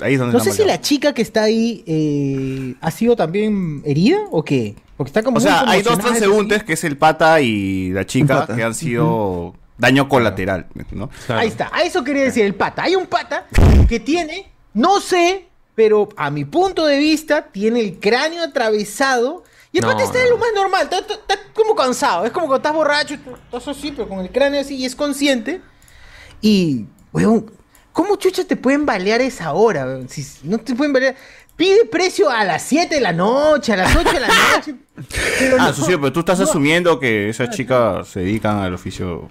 Ahí 0.00 0.14
es 0.14 0.18
donde 0.18 0.36
No 0.36 0.40
sé 0.44 0.52
si 0.52 0.64
la 0.64 0.80
chica 0.82 1.14
que 1.14 1.22
está 1.22 1.44
ahí 1.44 1.82
eh, 1.86 2.74
ha 2.82 2.90
sido 2.90 3.16
también 3.16 3.80
herida 3.86 4.18
o 4.30 4.44
qué. 4.44 4.74
Porque 4.98 5.08
está 5.08 5.22
como 5.22 5.38
O 5.38 5.40
sea, 5.40 5.64
hay 5.66 5.80
dos 5.82 5.98
transeúntes, 5.98 6.62
que 6.62 6.74
es 6.74 6.84
el 6.84 6.98
pata 6.98 7.40
y 7.40 7.90
la 7.90 8.04
chica, 8.04 8.40
pata. 8.40 8.54
que 8.54 8.62
han 8.64 8.74
sido 8.74 9.54
daño 9.78 10.08
colateral, 10.10 10.66
¿no? 10.92 11.08
Claro. 11.26 11.40
Ahí 11.40 11.48
está, 11.48 11.70
a 11.72 11.82
eso 11.82 12.04
quería 12.04 12.24
decir 12.24 12.44
el 12.44 12.54
pata. 12.54 12.82
Hay 12.82 12.96
un 12.96 13.06
pata 13.06 13.46
que 13.88 13.98
tiene, 13.98 14.52
no 14.74 15.00
sé, 15.00 15.46
pero 15.74 16.08
a 16.16 16.30
mi 16.30 16.44
punto 16.44 16.86
de 16.86 16.98
vista, 16.98 17.46
tiene 17.50 17.80
el 17.80 17.98
cráneo 17.98 18.42
atravesado. 18.44 19.44
Y 19.72 19.78
el 19.78 19.84
No, 19.84 19.90
está 19.98 20.22
no. 20.24 20.30
lo 20.30 20.38
más 20.38 20.48
normal, 20.54 20.82
está, 20.84 20.98
está- 21.00 21.14
está 21.14 21.38
como 21.52 21.74
cansado. 21.74 22.24
Es 22.24 22.30
como 22.32 22.46
cuando 22.46 22.56
estás 22.68 22.74
borracho, 22.74 23.14
estás 23.14 23.66
así, 23.68 23.90
pero 23.90 24.08
con 24.08 24.20
el 24.20 24.30
cráneo 24.30 24.60
así 24.60 24.76
y 24.76 24.84
es 24.84 24.94
consciente. 24.94 25.60
Y, 26.40 26.86
weón, 27.12 27.50
¿cómo 27.92 28.16
chuchas 28.16 28.46
te 28.46 28.56
pueden 28.56 28.86
balear 28.86 29.20
esa 29.20 29.52
hora? 29.52 29.84
weón? 29.84 30.08
Si 30.08 30.24
no 30.44 30.58
te 30.58 30.74
pueden 30.74 30.92
balear. 30.92 31.16
Pide 31.56 31.84
precio 31.86 32.30
a 32.30 32.42
las 32.44 32.62
7 32.64 32.96
de 32.96 33.00
la 33.00 33.12
noche, 33.12 33.72
a 33.72 33.76
las 33.76 33.94
8 33.94 34.12
de 34.12 34.20
la 34.20 34.28
noche. 34.56 34.74
Pero 35.38 35.56
Ah, 35.60 35.66
no- 35.68 35.72
Sucio, 35.72 36.00
pero 36.00 36.12
tú 36.12 36.20
estás 36.20 36.38
no. 36.38 36.44
asumiendo 36.44 36.98
que 37.00 37.28
esas 37.28 37.50
chicas 37.50 38.08
se 38.08 38.20
dedican 38.20 38.58
al 38.58 38.74
oficio. 38.74 39.28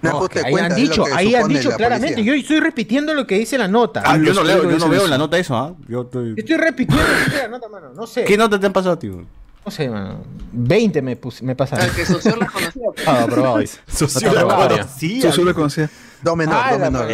No, 0.00 0.12
No, 0.12 0.18
pues 0.28 0.44
ahí 0.44 0.54
han 0.54 0.74
dicho, 0.74 1.04
ahí 1.12 1.34
han 1.34 1.48
dicho 1.48 1.70
la 1.70 1.76
claramente. 1.76 2.14
policía. 2.14 2.34
Yo 2.34 2.40
estoy 2.40 2.60
repitiendo 2.60 3.14
lo 3.14 3.26
que 3.26 3.38
dice 3.38 3.58
la 3.58 3.68
nota. 3.68 4.02
Ah, 4.04 4.16
yo 4.16 4.24
los 4.24 4.36
no 4.36 4.44
leo, 4.44 4.70
yo 4.70 4.78
no 4.78 4.88
veo 4.88 5.04
en 5.04 5.10
la 5.10 5.18
nota 5.18 5.38
eso, 5.38 5.56
¿ah? 5.56 5.74
Yo 5.88 6.02
estoy... 6.02 6.28
Yo 6.30 6.34
estoy 6.38 6.56
repitiendo 6.56 7.02
lo 7.02 7.08
que 7.18 7.24
dice 7.24 7.42
la 7.42 7.48
nota, 7.48 7.68
mano. 7.68 7.92
No 7.94 8.06
sé. 8.06 8.24
¿Qué 8.24 8.36
nota 8.36 8.58
te 8.60 8.66
han 8.66 8.72
pasado, 8.72 8.98
tío? 8.98 9.24
no 9.64 9.72
sé, 9.72 9.88
mano, 9.90 10.22
20 10.52 11.02
me, 11.02 11.16
puse, 11.16 11.44
me 11.44 11.54
pasaron. 11.54 11.84
El 11.84 11.92
que 11.94 12.06
Socio 12.06 12.36
la 12.36 12.46
conocía. 12.46 12.82
Ah, 13.06 13.26
Está 13.28 14.32
la 14.32 14.68
conocía. 14.68 15.30
Yo 15.30 15.54
conocía. 15.54 15.90
Do 16.22 16.36
menor, 16.36 16.56
Ah, 16.58 16.72
do 16.72 16.78
menor. 16.78 17.06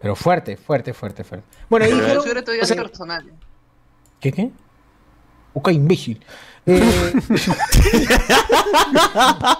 Pero- 0.00 0.16
fuerte, 0.16 0.16
fuerte, 0.16 0.56
fuerte, 0.56 0.92
fuerte, 0.92 1.24
fuerte. 1.24 1.46
Bueno, 1.70 1.86
ahí 1.86 1.92
dijeron- 1.92 2.18
o 2.18 2.22
sea, 2.22 2.32
es 2.60 2.72
personal. 2.82 3.24
¿Qué 4.20 4.32
qué? 4.32 4.50
Ok, 5.54 5.70
imbécil. 5.70 6.20
Eh, 6.66 6.82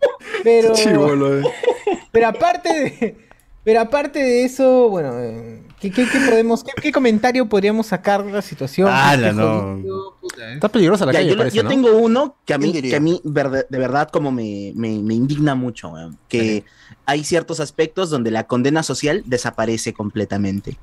pero, 0.44 0.72
Chivolo, 0.74 1.40
eh. 1.40 1.42
pero 2.12 2.28
aparte 2.28 2.68
de, 2.68 3.16
pero 3.64 3.80
aparte 3.80 4.18
de 4.18 4.44
eso, 4.44 4.88
bueno, 4.88 5.18
eh, 5.20 5.62
¿qué, 5.80 5.90
qué, 5.90 6.06
qué 6.10 6.20
podemos, 6.28 6.64
qué, 6.64 6.72
qué 6.80 6.92
comentario 6.92 7.46
podríamos 7.48 7.86
sacar 7.88 8.24
de 8.24 8.32
la 8.32 8.42
situación? 8.42 8.88
Ala, 8.88 9.28
Qué 9.30 9.34
no. 9.34 9.62
jodido, 9.62 10.16
puta, 10.20 10.50
eh. 10.50 10.54
Está 10.54 10.68
peligrosa 10.68 11.04
la 11.06 11.12
Ya, 11.12 11.18
calle, 11.18 11.30
yo, 11.30 11.36
parece, 11.36 11.56
yo 11.56 11.62
¿no? 11.64 11.68
tengo 11.68 11.96
uno 11.98 12.36
que 12.44 12.54
a 12.54 12.58
mí, 12.58 12.72
que 12.72 12.96
a 12.96 13.00
mí 13.00 13.20
verde- 13.24 13.66
de 13.68 13.78
verdad 13.78 14.08
como 14.10 14.30
me, 14.32 14.72
me- 14.74 14.98
me 15.00 15.14
indigna 15.14 15.54
mucho, 15.54 15.92
que 16.28 16.64
hay 17.04 17.24
ciertos 17.24 17.60
aspectos 17.60 18.10
donde 18.10 18.30
la 18.30 18.46
condena 18.46 18.82
social 18.82 19.22
desaparece 19.26 19.92
completamente. 19.92 20.76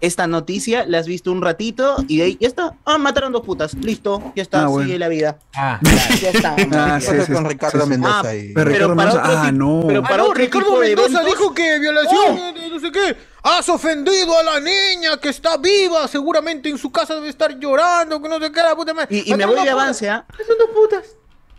Esta 0.00 0.28
noticia 0.28 0.84
la 0.86 0.98
has 0.98 1.06
visto 1.08 1.32
un 1.32 1.42
ratito 1.42 1.96
y 2.06 2.18
de 2.18 2.22
ahí 2.24 2.38
ya 2.40 2.46
está. 2.46 2.74
Ah, 2.84 2.98
mataron 2.98 3.32
dos 3.32 3.42
putas. 3.44 3.74
Listo, 3.74 4.32
ya 4.36 4.42
está, 4.42 4.62
Ah, 4.64 4.66
bueno. 4.68 4.86
sigue 4.86 4.98
la 4.98 5.08
vida. 5.08 5.38
Ah, 5.56 5.80
Ya, 6.22 6.30
está. 6.30 6.54
Ah, 6.72 7.00
sí, 7.00 7.08
sí, 7.26 7.32
con 7.32 7.44
Ricardo 7.44 7.82
sí. 7.82 7.88
Mendoza 7.88 8.28
Ah, 8.28 8.34
y... 8.36 8.52
Pero 8.52 8.54
Pero 8.54 8.64
Ricardo 8.70 8.96
para 8.96 9.08
Mendoza, 9.12 9.28
otro 9.28 9.40
ah, 9.48 9.52
no. 9.52 9.84
pero 9.88 10.00
Ah, 10.00 10.02
para 10.08 10.16
no, 10.18 10.22
otro 10.24 10.34
Ricardo 10.34 10.76
Mendoza 10.78 11.08
eventos- 11.22 11.26
dijo 11.26 11.54
que 11.54 11.78
violación, 11.80 12.38
eh, 12.38 12.68
no 12.70 12.78
sé 12.80 12.92
qué. 12.92 13.16
Has 13.42 13.68
ofendido 13.68 14.38
a 14.38 14.42
la 14.42 14.60
niña 14.60 15.16
que 15.20 15.30
está 15.30 15.56
viva, 15.56 16.06
seguramente 16.06 16.68
en 16.68 16.78
su 16.78 16.92
casa 16.92 17.14
debe 17.14 17.28
estar 17.28 17.58
llorando, 17.58 18.20
que 18.22 18.28
no 18.28 18.38
sé 18.38 18.52
qué, 18.52 18.60
la 18.60 18.76
puta 18.76 18.94
madre. 18.94 19.08
Y, 19.16 19.32
y 19.32 19.34
me 19.34 19.46
voy 19.46 19.62
de 19.64 19.70
avance, 19.70 20.08
¿ah? 20.08 20.24
putas. 20.28 20.46
Son 20.46 20.58
dos 20.58 20.68
putas. 20.70 21.04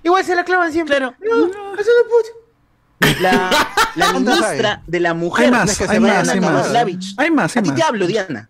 Igual 0.04 0.24
se 0.24 0.34
la 0.36 0.46
clavan 0.46 0.72
siempre. 0.72 0.96
Claro. 0.98 1.14
No, 1.20 1.36
son 1.42 1.52
dos 1.52 1.78
putas. 2.10 2.32
La, 3.22 3.50
la 3.96 4.12
¿Cuántas 4.12 4.40
ministra 4.40 4.84
de 4.88 5.00
la 5.00 5.10
Hay 5.12 5.16
mujer, 5.16 5.52
más, 5.52 5.78
que 5.78 5.86
se 5.88 5.92
hay 5.92 6.00
más, 6.00 6.28
a 6.28 6.32
hay 6.34 6.40
más. 6.42 6.68
Hay 7.18 7.32
más, 7.32 7.56
A 7.56 7.60
hay 7.60 7.64
ti 7.64 7.70
te 7.72 7.78
más. 7.80 7.90
hablo, 7.90 8.08
Diana. 8.08 8.50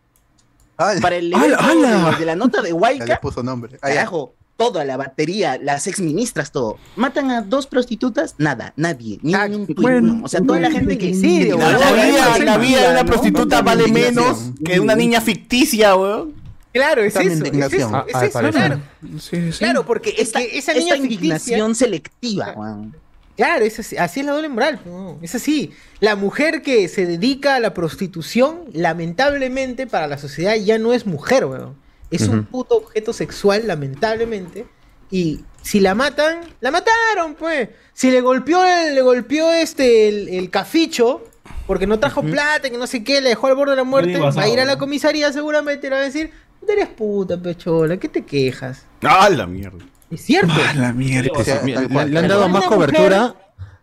Ah, 0.77 0.93
Para 1.01 1.17
el 1.17 1.33
¡Hala, 1.33 1.45
evento 1.45 1.63
hala! 1.87 2.11
de, 2.11 2.17
de 2.17 2.25
la 2.25 2.35
nota 2.35 2.61
de 2.61 2.71
Huayca, 2.73 3.19
puso 3.19 3.43
nombre. 3.43 3.77
Ah, 3.81 3.89
carajo, 3.89 4.33
toda 4.55 4.85
la 4.85 4.95
batería, 4.97 5.59
las 5.61 5.85
ex 5.87 5.99
ministras, 5.99 6.51
todo. 6.51 6.77
Matan 6.95 7.31
a 7.31 7.41
dos 7.41 7.67
prostitutas, 7.67 8.35
nada, 8.37 8.73
nadie, 8.77 9.19
ni, 9.21 9.33
Ah, 9.33 9.47
ni 9.47 9.55
un 9.57 9.65
tuit, 9.67 9.79
bueno, 9.79 10.13
no. 10.15 10.23
O 10.25 10.27
sea, 10.27 10.41
toda 10.41 10.59
la 10.59 10.71
gente 10.71 10.97
que 10.97 11.13
serio, 11.13 11.57
La, 11.57 11.71
la 11.77 11.91
vida, 11.91 12.33
Sí, 12.35 12.43
la 12.43 12.57
vida 12.57 12.81
de 12.83 12.89
una 12.91 13.03
¿no? 13.03 13.05
prostituta 13.07 13.61
vale 13.61 13.87
menos 13.89 14.51
que 14.63 14.79
una 14.79 14.95
niña 14.95 15.19
ficticia, 15.21 15.95
weón. 15.95 16.33
Claro, 16.71 17.01
es 17.03 17.15
eso. 17.15 17.27
Es 17.27 17.37
indignación. 17.37 17.89
eso, 17.89 17.95
Ah, 17.95 18.05
es 18.07 18.15
al 18.15 18.23
eso, 18.25 18.33
parecer. 18.33 18.61
claro. 18.61 18.81
Sí, 19.19 19.51
sí. 19.51 19.57
Claro, 19.59 19.85
porque 19.85 20.11
es 20.11 20.19
esta, 20.19 20.39
esa 20.41 20.73
niña 20.73 20.83
esta 20.93 20.95
ficticia, 20.95 21.15
indignación 21.15 21.75
selectiva, 21.75 22.53
weón. 22.55 22.95
Claro, 23.39 23.63
es 23.63 23.79
así, 23.79 23.95
así 23.97 24.19
es 24.19 24.25
la 24.25 24.33
doble 24.33 24.49
moral, 24.49 24.81
no, 24.85 25.17
es 25.21 25.33
así. 25.33 25.71
La 26.01 26.15
mujer 26.17 26.61
que 26.61 26.87
se 26.89 27.05
dedica 27.05 27.55
a 27.55 27.59
la 27.61 27.73
prostitución, 27.73 28.65
lamentablemente 28.73 29.87
para 29.87 30.07
la 30.07 30.17
sociedad 30.17 30.55
ya 30.55 30.77
no 30.77 30.91
es 30.93 31.05
mujer, 31.05 31.45
weón. 31.45 31.75
Es 32.11 32.27
un 32.27 32.43
puto 32.45 32.75
objeto 32.75 33.13
sexual, 33.13 33.65
lamentablemente. 33.67 34.65
Y 35.11 35.39
si 35.61 35.79
la 35.79 35.95
matan, 35.95 36.39
la 36.59 36.71
mataron, 36.71 37.35
pues. 37.35 37.69
Si 37.93 38.11
le 38.11 38.19
golpeó, 38.21 38.63
el- 38.65 38.95
le 38.95 39.01
golpeó 39.01 39.51
este 39.51 40.07
el, 40.09 40.27
el 40.29 40.49
caficho, 40.49 41.23
porque 41.67 41.87
no 41.87 41.97
trajo 41.99 42.21
plata, 42.23 42.69
que 42.69 42.77
no 42.77 42.87
sé 42.87 43.03
qué, 43.03 43.21
le 43.21 43.29
dejó 43.29 43.47
al 43.47 43.55
borde 43.55 43.71
de 43.71 43.77
la 43.77 43.83
muerte, 43.83 44.11
va 44.19 44.43
a 44.43 44.47
ir 44.49 44.59
a 44.59 44.65
la 44.65 44.77
comisaría 44.77 45.31
seguramente 45.31 45.87
y 45.87 45.89
le 45.91 45.95
va 45.95 46.01
a 46.01 46.05
decir, 46.05 46.31
eres 46.67 46.87
puta, 46.89 47.37
pechola, 47.41 47.97
¿qué 47.97 48.09
te 48.09 48.23
quejas? 48.25 48.85
Ah, 49.03 49.29
la 49.29 49.45
mierda. 49.47 49.85
Es 50.11 50.21
cierto. 50.21 50.53
Ah, 50.55 50.73
la 50.75 50.93
mierda. 50.93 51.29
O 51.35 51.43
sea, 51.43 51.61
Le, 51.63 51.75
han 51.77 52.27
dado 52.27 52.49
más 52.49 52.63
mujer- 52.65 52.69
cobertura 52.69 53.35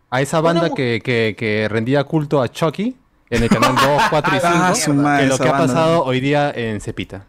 a 0.09 0.21
esa 0.21 0.41
banda 0.41 0.69
que, 0.73 1.01
que, 1.03 1.35
que 1.37 1.67
rendía 1.69 2.03
culto 2.03 2.41
a 2.41 2.49
Chucky 2.49 2.95
en 3.29 3.43
el 3.43 3.49
canal 3.49 3.75
2, 3.75 4.01
4 4.09 4.35
y 4.35 4.39
5 4.39 5.03
Ah, 5.05 5.17
que 5.19 5.25
lo 5.27 5.37
que 5.37 5.47
ha 5.47 5.51
banda. 5.51 5.67
pasado 5.67 6.03
hoy 6.03 6.19
día 6.19 6.51
en 6.55 6.81
Cepita. 6.81 7.25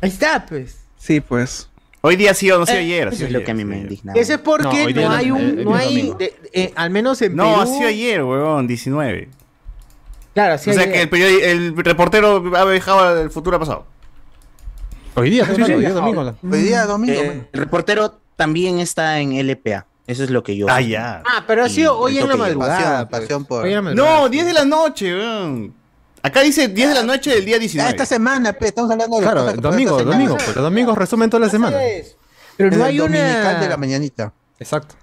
Ahí 0.00 0.08
está, 0.10 0.46
pues. 0.46 0.78
Sí, 0.96 1.20
pues. 1.20 1.68
Hoy 2.00 2.16
día 2.16 2.32
sí 2.32 2.50
o 2.50 2.58
no 2.58 2.64
sí 2.66 2.72
Eh, 2.74 2.78
ayer. 2.78 3.08
Eso 3.08 3.16
sí 3.18 3.24
es 3.24 3.32
lo 3.32 3.42
que 3.42 3.50
a 3.50 3.54
mí 3.54 3.64
me 3.64 3.78
indigna. 3.78 4.12
Ese 4.14 4.34
es 4.34 4.38
No, 4.38 4.44
porque 4.44 4.84
no, 4.84 4.86
día 4.88 5.10
hay 5.16 5.26
no, 5.28 5.34
un, 5.36 5.40
el- 5.42 5.58
el 5.58 5.64
no 5.64 5.74
hay, 5.74 6.14
de- 6.18 6.36
eh, 6.52 6.72
al 6.76 6.90
menos 6.90 7.20
en 7.22 7.34
No, 7.36 7.44
Perú. 7.44 7.60
ha 7.60 7.66
sido 7.66 7.88
ayer, 7.88 8.22
weón, 8.22 8.66
19. 8.68 9.28
Claro, 10.34 10.54
así 10.54 10.70
o 10.70 10.72
sea 10.74 10.84
ayer. 10.84 11.08
que 11.10 11.26
el, 11.26 11.42
el 11.76 11.76
reportero 11.84 12.44
ha 12.56 12.64
dejado 12.66 13.20
el 13.20 13.30
futuro 13.30 13.58
pasado. 13.58 13.84
Hoy 15.16 15.30
día, 15.30 15.44
Sí, 15.46 15.54
sí, 15.56 15.64
sí, 15.64 15.72
hoy 15.72 15.80
día 15.80 15.90
domingo. 15.92 16.34
Hoy 16.48 16.62
día 16.62 16.86
domingo, 16.86 17.20
Eh, 17.20 17.42
el 17.52 17.60
reportero 17.60 18.20
también 18.38 18.78
está 18.78 19.18
en 19.18 19.32
LPA. 19.36 19.84
Eso 20.06 20.24
es 20.24 20.30
lo 20.30 20.42
que 20.42 20.56
yo. 20.56 20.66
Ah, 20.70 20.80
ya. 20.80 21.22
Ah, 21.26 21.44
pero 21.46 21.64
ha 21.64 21.68
sido 21.68 21.92
Y 22.08 22.14
hoy 22.16 22.18
en 22.18 22.28
la 22.28 22.36
madrugada. 22.36 22.74
pasión, 22.76 23.08
pues. 23.08 23.20
pasión 23.20 23.44
por- 23.44 23.64
Hoy 23.64 23.70
en 23.70 23.74
la 23.76 23.82
madrugada. 23.82 24.20
No, 24.20 24.28
10 24.30 24.46
de 24.46 24.52
la 24.54 24.64
noche, 24.64 25.14
weón. 25.14 25.74
Acá 26.22 26.40
dice 26.40 26.68
10 26.68 26.88
de 26.88 26.94
la 26.94 27.02
noche 27.02 27.30
del 27.34 27.44
día 27.44 27.56
Ah, 27.56 27.58
19. 27.58 27.90
esta 27.90 28.06
semana, 28.06 28.52
pe, 28.54 28.68
estamos 28.68 28.90
hablando 28.90 29.16
de 29.18 29.22
Claro, 29.22 29.52
domingo, 29.54 30.02
domingo. 30.02 30.36
Pues 30.36 30.54
los 30.56 30.64
domingos 30.64 30.96
resumen 30.96 31.28
toda 31.28 31.44
la 31.44 31.50
semana. 31.50 31.76
Pero 32.56 32.70
no 32.70 32.76
el 32.76 32.82
hay 32.82 32.96
dominical 32.96 33.54
de 33.60 33.60
la 33.60 33.66
una. 33.66 33.76
mañanita. 33.76 34.32
Exacto. 34.58 34.94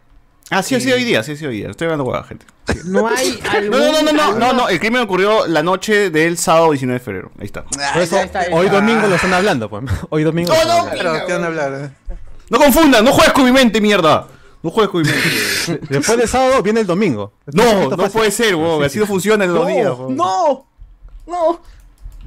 Ah, 0.50 0.62
sí, 0.62 0.76
ha 0.76 0.80
sido 0.80 0.96
hoy 0.96 1.04
día, 1.04 1.24
sí, 1.24 1.32
ha 1.32 1.36
sido 1.36 1.50
hoy 1.50 1.58
día. 1.58 1.70
Estoy 1.70 1.86
hablando 1.86 2.04
hueá, 2.06 2.24
gente. 2.24 2.46
No 2.86 3.08
hay 3.08 3.40
algún. 3.50 3.72
No, 3.80 3.92
no, 3.92 4.02
no, 4.02 4.12
no, 4.12 4.32
no, 4.34 4.40
no, 4.40 4.54
no, 4.54 4.70
el 4.70 4.80
crimen 4.80 5.02
ocurrió 5.02 5.46
la 5.48 5.62
noche 5.64 6.10
del 6.10 6.38
sábado 6.38 6.72
19 6.72 7.00
de 7.00 7.04
febrero. 7.06 7.32
Ahí 7.40 7.46
está. 7.46 7.64
Por 7.64 8.02
eso, 8.02 8.18
ahí 8.18 8.26
está, 8.26 8.40
ahí 8.42 8.48
hoy 8.52 8.70
domingo 8.70 9.08
lo 9.08 9.16
están 9.16 9.34
hablando, 9.34 9.70
pues. 9.70 9.84
Hoy 10.10 10.24
domingo. 10.24 10.54
No, 10.54 10.64
lo 10.64 10.70
están 10.72 10.86
no. 10.86 10.92
Pero, 11.14 11.26
¿qué 11.28 11.34
van 11.34 11.44
a 11.44 11.48
hablar? 11.48 11.92
No 12.50 12.58
confundan, 12.60 13.04
no 13.04 13.12
juegues 13.12 13.34
con 13.34 13.46
mi 13.46 13.52
mente, 13.52 13.82
mierda. 13.82 14.28
No 14.62 14.70
juegues 14.72 14.92
con 14.92 15.02
mi 15.02 15.08
mente. 15.10 15.88
Después 15.94 16.18
del 16.18 16.28
sábado 16.28 16.62
viene 16.62 16.82
el 16.82 16.88
domingo. 16.88 17.34
No, 17.54 17.90
no 17.90 17.98
fácil. 17.98 18.12
puede 18.12 18.32
ser, 18.32 18.56
weón. 18.56 18.84
Así 18.84 19.00
no 19.00 19.06
funciona 19.06 19.46
en 19.46 19.54
los 19.54 19.68
días. 19.68 19.94
weón. 19.98 20.16
no, 20.16 20.66
no. 21.28 21.60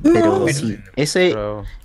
Pero 0.02 0.46
sí, 0.48 0.78
ese, 0.94 1.34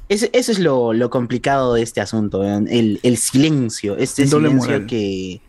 ese, 0.08 0.30
eso 0.34 0.52
es 0.52 0.60
lo, 0.60 0.94
lo 0.94 1.10
complicado 1.10 1.74
de 1.74 1.82
este 1.82 2.00
asunto, 2.02 2.42
weón, 2.42 2.68
el, 2.70 3.00
el 3.02 3.18
silencio, 3.18 3.98
este 3.98 4.26
doble 4.26 4.50
silencio 4.50 4.72
moral. 4.72 4.86
que, 4.88 5.42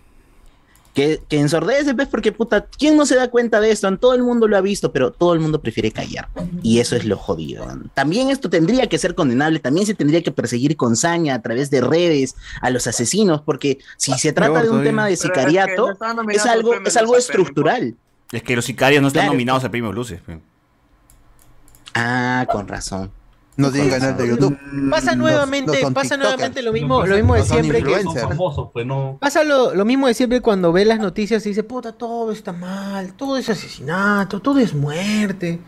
que, 0.95 1.21
que 1.29 1.39
ensordece, 1.41 1.93
¿ves? 1.93 2.07
Porque, 2.09 2.31
puta, 2.33 2.67
¿quién 2.79 2.97
no 2.97 3.05
se 3.05 3.17
da 3.17 3.29
cuenta 3.29 3.61
de 3.61 3.71
esto? 3.73 3.95
Todo 3.99 4.15
el 4.15 4.23
mundo 4.23 4.47
lo 4.49 4.57
ha 4.57 4.61
visto, 4.61 4.93
pero 4.93 5.11
todo 5.13 5.35
el 5.35 5.41
mundo 5.41 5.61
prefiere 5.61 5.91
callar. 5.91 6.29
Y 6.63 6.79
eso 6.79 6.95
es 6.97 7.05
lo 7.05 7.17
jodido. 7.17 7.67
También 7.95 8.31
esto 8.31 8.49
tendría 8.49 8.87
que 8.89 8.97
ser 8.97 9.15
condenable, 9.15 9.59
también 9.59 9.87
se 9.87 9.95
tendría 9.95 10.23
que 10.23 10.31
perseguir 10.31 10.77
con 10.77 10.95
saña 10.97 11.35
a 11.35 11.43
través 11.43 11.69
de 11.71 11.81
redes 11.81 12.37
a 12.61 12.71
los 12.71 12.87
asesinos, 12.87 13.43
porque 13.43 13.79
si 13.97 14.13
se 14.15 14.33
trata 14.33 14.63
de 14.63 14.71
un 14.71 14.83
tema 14.85 15.07
de 15.07 15.11
Pero 15.11 15.15
es 15.15 15.21
que 15.21 15.27
sicariato, 15.41 15.99
es 16.31 16.47
algo, 16.47 16.75
es 16.75 16.97
algo 16.97 17.17
estructural. 17.17 17.97
Es 18.33 18.43
que 18.43 18.57
los 18.57 18.65
sicarios 18.65 19.03
no 19.03 19.09
están 19.09 19.23
Claro. 19.23 19.33
nominados 19.35 19.65
al 19.65 19.71
premio 19.71 19.93
Luces. 19.93 20.21
pe. 20.21 20.41
Ah, 21.95 22.47
con 22.51 22.67
razón. 22.69 23.11
No 23.57 23.71
tienen 23.71 23.91
canal 23.91 24.17
de 24.17 24.29
YouTube. 24.29 24.59
Pasa 24.91 25.15
nuevamente, 25.15 25.81
no 25.83 25.93
pasa 25.93 26.17
nuevamente 26.17 26.61
lo 26.63 26.73
mismo, 26.73 27.07
lo 27.07 27.15
mismo 27.17 27.35
de 27.35 27.43
siempre 27.45 27.83
que. 27.83 28.03
Son 28.03 28.17
famosos, 28.17 28.69
pues 28.73 28.85
no. 28.87 29.17
pasa 29.21 29.45
lo, 29.45 29.75
lo 29.75 29.85
mismo 29.85 30.07
de 30.09 30.15
siempre 30.15 30.41
cuando 30.41 30.73
ves 30.73 30.87
las 30.87 30.99
noticias 30.99 31.45
y 31.47 31.51
dice, 31.51 31.63
puta, 31.63 31.93
todo 31.93 32.33
está 32.33 32.53
mal, 32.53 33.13
todo 33.15 33.37
es 33.37 33.49
asesinato, 33.49 34.41
todo 34.41 34.59
es 34.59 34.75
muerte. 34.75 35.61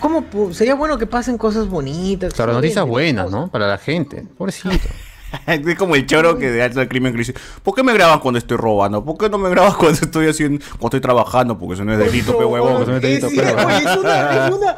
¿Cómo 0.00 0.24
pu- 0.30 0.52
sería 0.52 0.74
bueno 0.74 0.96
que 0.98 1.06
pasen 1.06 1.36
cosas 1.38 1.68
bonitas? 1.68 2.32
Claro, 2.34 2.52
noticias 2.52 2.86
buenas, 2.86 3.30
¿no? 3.30 3.48
Para 3.48 3.66
la 3.66 3.78
gente. 3.78 4.24
Pobrecito. 4.38 4.76
Es 5.48 5.74
como 5.76 5.96
el 5.96 6.06
choro 6.06 6.38
que 6.38 6.48
de 6.48 6.62
alto 6.62 6.78
del 6.78 6.88
crimen 6.88 7.10
que 7.10 7.18
dice, 7.18 7.34
¿por 7.64 7.74
qué 7.74 7.82
me 7.82 7.92
grabas 7.92 8.20
cuando 8.20 8.38
estoy 8.38 8.56
robando? 8.56 9.04
¿Por 9.04 9.18
qué 9.18 9.28
no 9.28 9.36
me 9.36 9.50
grabas 9.50 9.74
cuando 9.78 9.98
estoy 10.00 10.28
haciendo, 10.28 10.64
cuando 10.78 10.86
estoy 10.86 11.00
trabajando? 11.00 11.58
Porque 11.58 11.74
eso 11.74 11.84
no 11.84 11.92
es 11.92 11.98
delito, 11.98 12.38
pe 12.38 12.44
huevón. 12.44 12.82
Es 12.82 12.88
una- 13.96 14.46
es 14.46 14.52
una- 14.54 14.76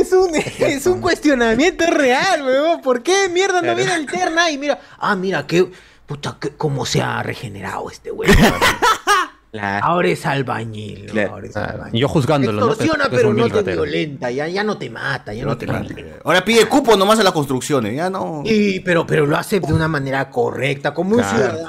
es 0.00 0.12
un, 0.12 0.30
es 0.58 0.86
un 0.86 1.00
cuestionamiento 1.00 1.84
real, 1.86 2.42
weón. 2.42 2.80
¿Por 2.80 3.02
qué 3.02 3.28
mierda 3.28 3.62
no 3.62 3.74
viene 3.74 3.92
alterna 3.92 4.50
y 4.50 4.58
mira, 4.58 4.78
ah, 4.98 5.14
mira, 5.16 5.46
qué, 5.46 5.70
puta, 6.06 6.36
qué- 6.40 6.50
cómo 6.56 6.84
se 6.86 7.02
ha 7.02 7.22
regenerado 7.22 7.90
este 7.90 8.10
weón. 8.12 8.34
Claro. 8.34 8.56
Ahora 9.84 10.08
es 10.08 10.24
albañil, 10.24 11.04
¿no? 11.08 11.12
Claro. 11.12 11.32
ahora 11.32 11.46
es 11.46 11.54
albañil. 11.58 12.00
Yo 12.00 12.08
juzgándolo, 12.08 12.58
¿no? 12.58 12.68
Extorsiona, 12.68 13.04
un 13.04 13.10
pero 13.10 13.34
no 13.34 13.48
te 13.48 13.54
ratero. 13.56 13.82
violenta, 13.82 14.30
ya, 14.30 14.48
ya 14.48 14.64
no 14.64 14.78
te 14.78 14.88
mata, 14.88 15.34
ya 15.34 15.44
no 15.44 15.58
te 15.58 15.66
mata. 15.66 15.94
Ahora 16.24 16.42
pide 16.42 16.64
cupo 16.64 16.96
nomás 16.96 17.18
a 17.18 17.22
las 17.22 17.34
construcciones, 17.34 17.94
ya 17.94 18.08
no. 18.08 18.40
Y, 18.46 18.80
pero, 18.80 19.06
pero 19.06 19.26
lo 19.26 19.36
hace 19.36 19.60
de 19.60 19.70
una 19.74 19.88
manera 19.88 20.30
correcta, 20.30 20.94
como 20.94 21.16
un 21.16 21.22
ciudadano. 21.22 21.68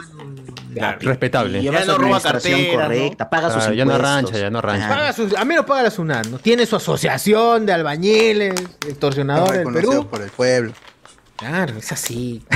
Claro. 0.74 0.98
Respetable. 1.02 1.62
Lleva 1.62 1.80
Ya 1.80 1.86
su 1.86 1.92
no 1.92 1.98
roba 1.98 2.20
cartera, 2.22 2.74
correcta, 2.74 3.30
paga 3.30 3.52
sus 3.54 3.64
Ah, 3.64 3.74
ya 3.74 3.86
no 3.86 3.98
rancha, 3.98 4.38
ya 4.38 4.50
no 4.50 4.62
rancha. 4.62 4.88
Claro. 4.88 5.02
Paga 5.02 5.14
sus, 5.14 5.34
a 5.36 5.46
menos 5.46 5.66
paga 5.66 5.84
la 5.84 5.92
SUNAT, 5.92 6.28
¿no? 6.28 6.40
Tiene 6.40 6.66
su 6.66 6.76
asociación 6.76 7.66
de 7.66 7.74
albañiles, 7.74 8.54
extorsionadores 8.88 9.60
del 9.60 9.68
reconocido 9.68 9.92
Perú. 10.02 10.08
por 10.10 10.22
el 10.22 10.30
pueblo. 10.32 10.74
Claro, 11.38 11.78
es 11.78 11.92
así. 11.92 12.44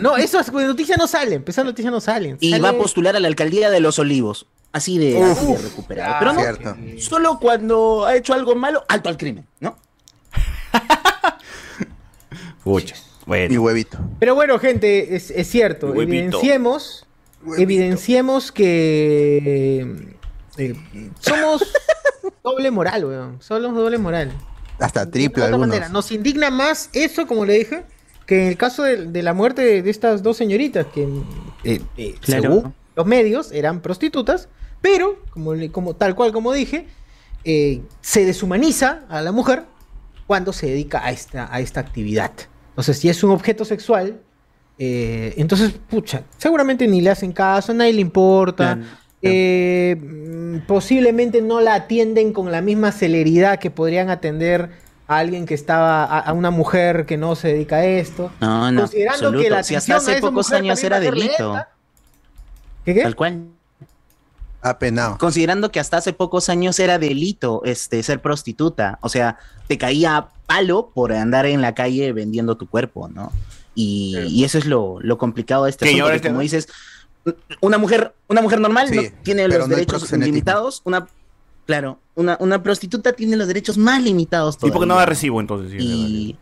No, 0.00 0.16
esas 0.16 0.52
noticias 0.52 0.96
no 0.98 1.08
salen, 1.08 1.42
esas 1.48 1.64
noticias 1.64 1.90
no 1.92 2.00
salen. 2.00 2.36
Y 2.38 2.50
Sale- 2.50 2.62
va 2.62 2.68
a 2.68 2.72
postular 2.74 3.16
a 3.16 3.20
la 3.20 3.26
alcaldía 3.26 3.70
de 3.70 3.80
Los 3.80 3.98
Olivos. 3.98 4.46
Así 4.70 4.98
de, 4.98 5.16
Uf. 5.16 5.30
así 5.38 5.46
de 5.52 5.58
recuperado. 5.58 6.14
Ah, 6.14 6.18
Pero 6.20 6.32
no, 6.32 6.40
cierto. 6.40 6.76
solo 7.00 7.38
cuando 7.40 8.04
ha 8.06 8.14
hecho 8.14 8.34
algo 8.34 8.54
malo, 8.54 8.84
alto 8.88 9.08
al 9.08 9.16
crimen, 9.16 9.46
¿no? 9.58 9.76
Pucha. 12.62 12.94
Y 13.26 13.56
huevito. 13.56 13.98
Pero 14.20 14.34
bueno, 14.34 14.58
gente, 14.58 15.16
es, 15.16 15.30
es 15.30 15.48
cierto. 15.48 15.94
Evidenciemos, 16.00 17.06
evidenciemos 17.58 18.52
que 18.52 19.96
eh, 20.56 20.74
somos 21.20 21.62
doble 22.44 22.70
moral, 22.70 23.04
weón. 23.04 23.36
Somos 23.42 23.74
doble 23.74 23.98
moral. 23.98 24.32
Hasta 24.78 25.08
triple 25.10 25.42
De 25.42 25.48
algunos. 25.48 25.68
manera, 25.68 25.88
nos 25.88 26.10
indigna 26.10 26.50
más 26.50 26.90
eso, 26.92 27.26
como 27.26 27.44
le 27.44 27.54
dije, 27.54 27.84
que 28.26 28.42
en 28.42 28.48
el 28.48 28.56
caso 28.56 28.82
de, 28.82 29.06
de 29.06 29.22
la 29.22 29.32
muerte 29.34 29.62
de, 29.62 29.82
de 29.82 29.90
estas 29.90 30.22
dos 30.22 30.36
señoritas, 30.36 30.86
que 30.92 31.02
eh, 31.64 31.80
eh, 31.96 32.14
Claro. 32.20 32.42
según 32.42 32.74
los 32.96 33.06
medios 33.06 33.52
eran 33.52 33.80
prostitutas, 33.80 34.48
pero, 34.80 35.22
como, 35.30 35.52
como 35.72 35.94
tal 35.96 36.14
cual 36.14 36.32
como 36.32 36.52
dije, 36.52 36.86
eh, 37.44 37.82
se 38.00 38.24
deshumaniza 38.24 39.04
a 39.08 39.20
la 39.22 39.32
mujer 39.32 39.64
cuando 40.26 40.52
se 40.52 40.66
dedica 40.66 41.04
a 41.04 41.10
esta, 41.10 41.52
a 41.54 41.60
esta 41.60 41.80
actividad. 41.80 42.32
Entonces, 42.70 42.98
si 42.98 43.08
es 43.08 43.22
un 43.22 43.30
objeto 43.30 43.64
sexual, 43.64 44.20
eh, 44.78 45.34
entonces, 45.36 45.72
pucha, 45.88 46.22
seguramente 46.36 46.86
ni 46.86 47.00
le 47.00 47.10
hacen 47.10 47.32
caso, 47.32 47.72
a 47.72 47.74
nadie 47.74 47.92
le 47.92 48.00
importa. 48.00 48.78
eh, 49.22 49.96
mm, 49.98 50.66
posiblemente 50.66 51.40
no 51.40 51.60
la 51.60 51.74
atienden 51.74 52.32
con 52.32 52.50
la 52.52 52.60
misma 52.60 52.92
celeridad 52.92 53.58
que 53.58 53.70
podrían 53.70 54.10
atender 54.10 54.70
a 55.06 55.18
alguien 55.18 55.46
que 55.46 55.54
estaba, 55.54 56.04
a, 56.04 56.18
a 56.18 56.32
una 56.32 56.50
mujer 56.50 57.06
que 57.06 57.16
no 57.16 57.34
se 57.34 57.48
dedica 57.48 57.76
a 57.76 57.84
esto. 57.84 58.30
No, 58.40 58.70
no. 58.72 58.82
Considerando 58.82 59.26
absoluto. 59.28 59.44
que 59.44 59.50
la 59.50 59.62
si 59.62 59.74
hasta 59.74 59.96
hace 59.96 60.12
esa 60.12 60.20
pocos 60.20 60.48
mujer 60.48 60.62
años 60.62 60.82
era 60.84 61.00
delito. 61.00 61.56
¿Qué, 62.84 62.94
qué? 62.94 63.02
Tal 63.02 63.16
cual. 63.16 63.44
Apenado. 64.60 65.18
Considerando 65.18 65.70
que 65.70 65.78
hasta 65.78 65.98
hace 65.98 66.14
pocos 66.14 66.48
años 66.48 66.78
era 66.78 66.98
delito 66.98 67.62
este, 67.64 68.02
ser 68.02 68.20
prostituta. 68.22 68.98
O 69.02 69.10
sea, 69.10 69.36
te 69.68 69.76
caía 69.76 70.28
palo 70.46 70.90
por 70.94 71.12
andar 71.12 71.44
en 71.44 71.60
la 71.60 71.74
calle 71.74 72.12
vendiendo 72.12 72.56
tu 72.56 72.66
cuerpo, 72.66 73.08
¿no? 73.08 73.30
Y, 73.74 74.16
y 74.28 74.44
eso 74.44 74.58
es 74.58 74.66
lo, 74.66 74.98
lo 75.00 75.18
complicado 75.18 75.64
de 75.64 75.70
este 75.70 75.84
asunto. 75.86 76.06
que 76.08 76.16
este- 76.16 76.28
como 76.28 76.40
dices, 76.40 76.68
una 77.60 77.78
mujer, 77.78 78.14
una 78.28 78.42
mujer 78.42 78.60
normal 78.60 78.88
Sí, 78.88 78.96
no 78.96 79.02
tiene 79.22 79.48
los 79.48 79.58
no 79.60 79.66
derechos 79.74 80.10
limitados. 80.12 80.82
Una, 80.84 81.08
claro, 81.66 81.98
una, 82.14 82.36
una 82.40 82.62
prostituta 82.62 83.12
tiene 83.12 83.36
los 83.36 83.48
derechos 83.48 83.76
más 83.78 84.02
limitados 84.02 84.56
¿Y 84.56 84.58
por 84.58 84.72
qué 84.72 84.72
no 84.72 84.80
todavía. 84.80 85.00
da 85.00 85.06
recibo 85.06 85.40
entonces? 85.40 85.72
sí, 85.72 85.78
Y... 85.80 86.36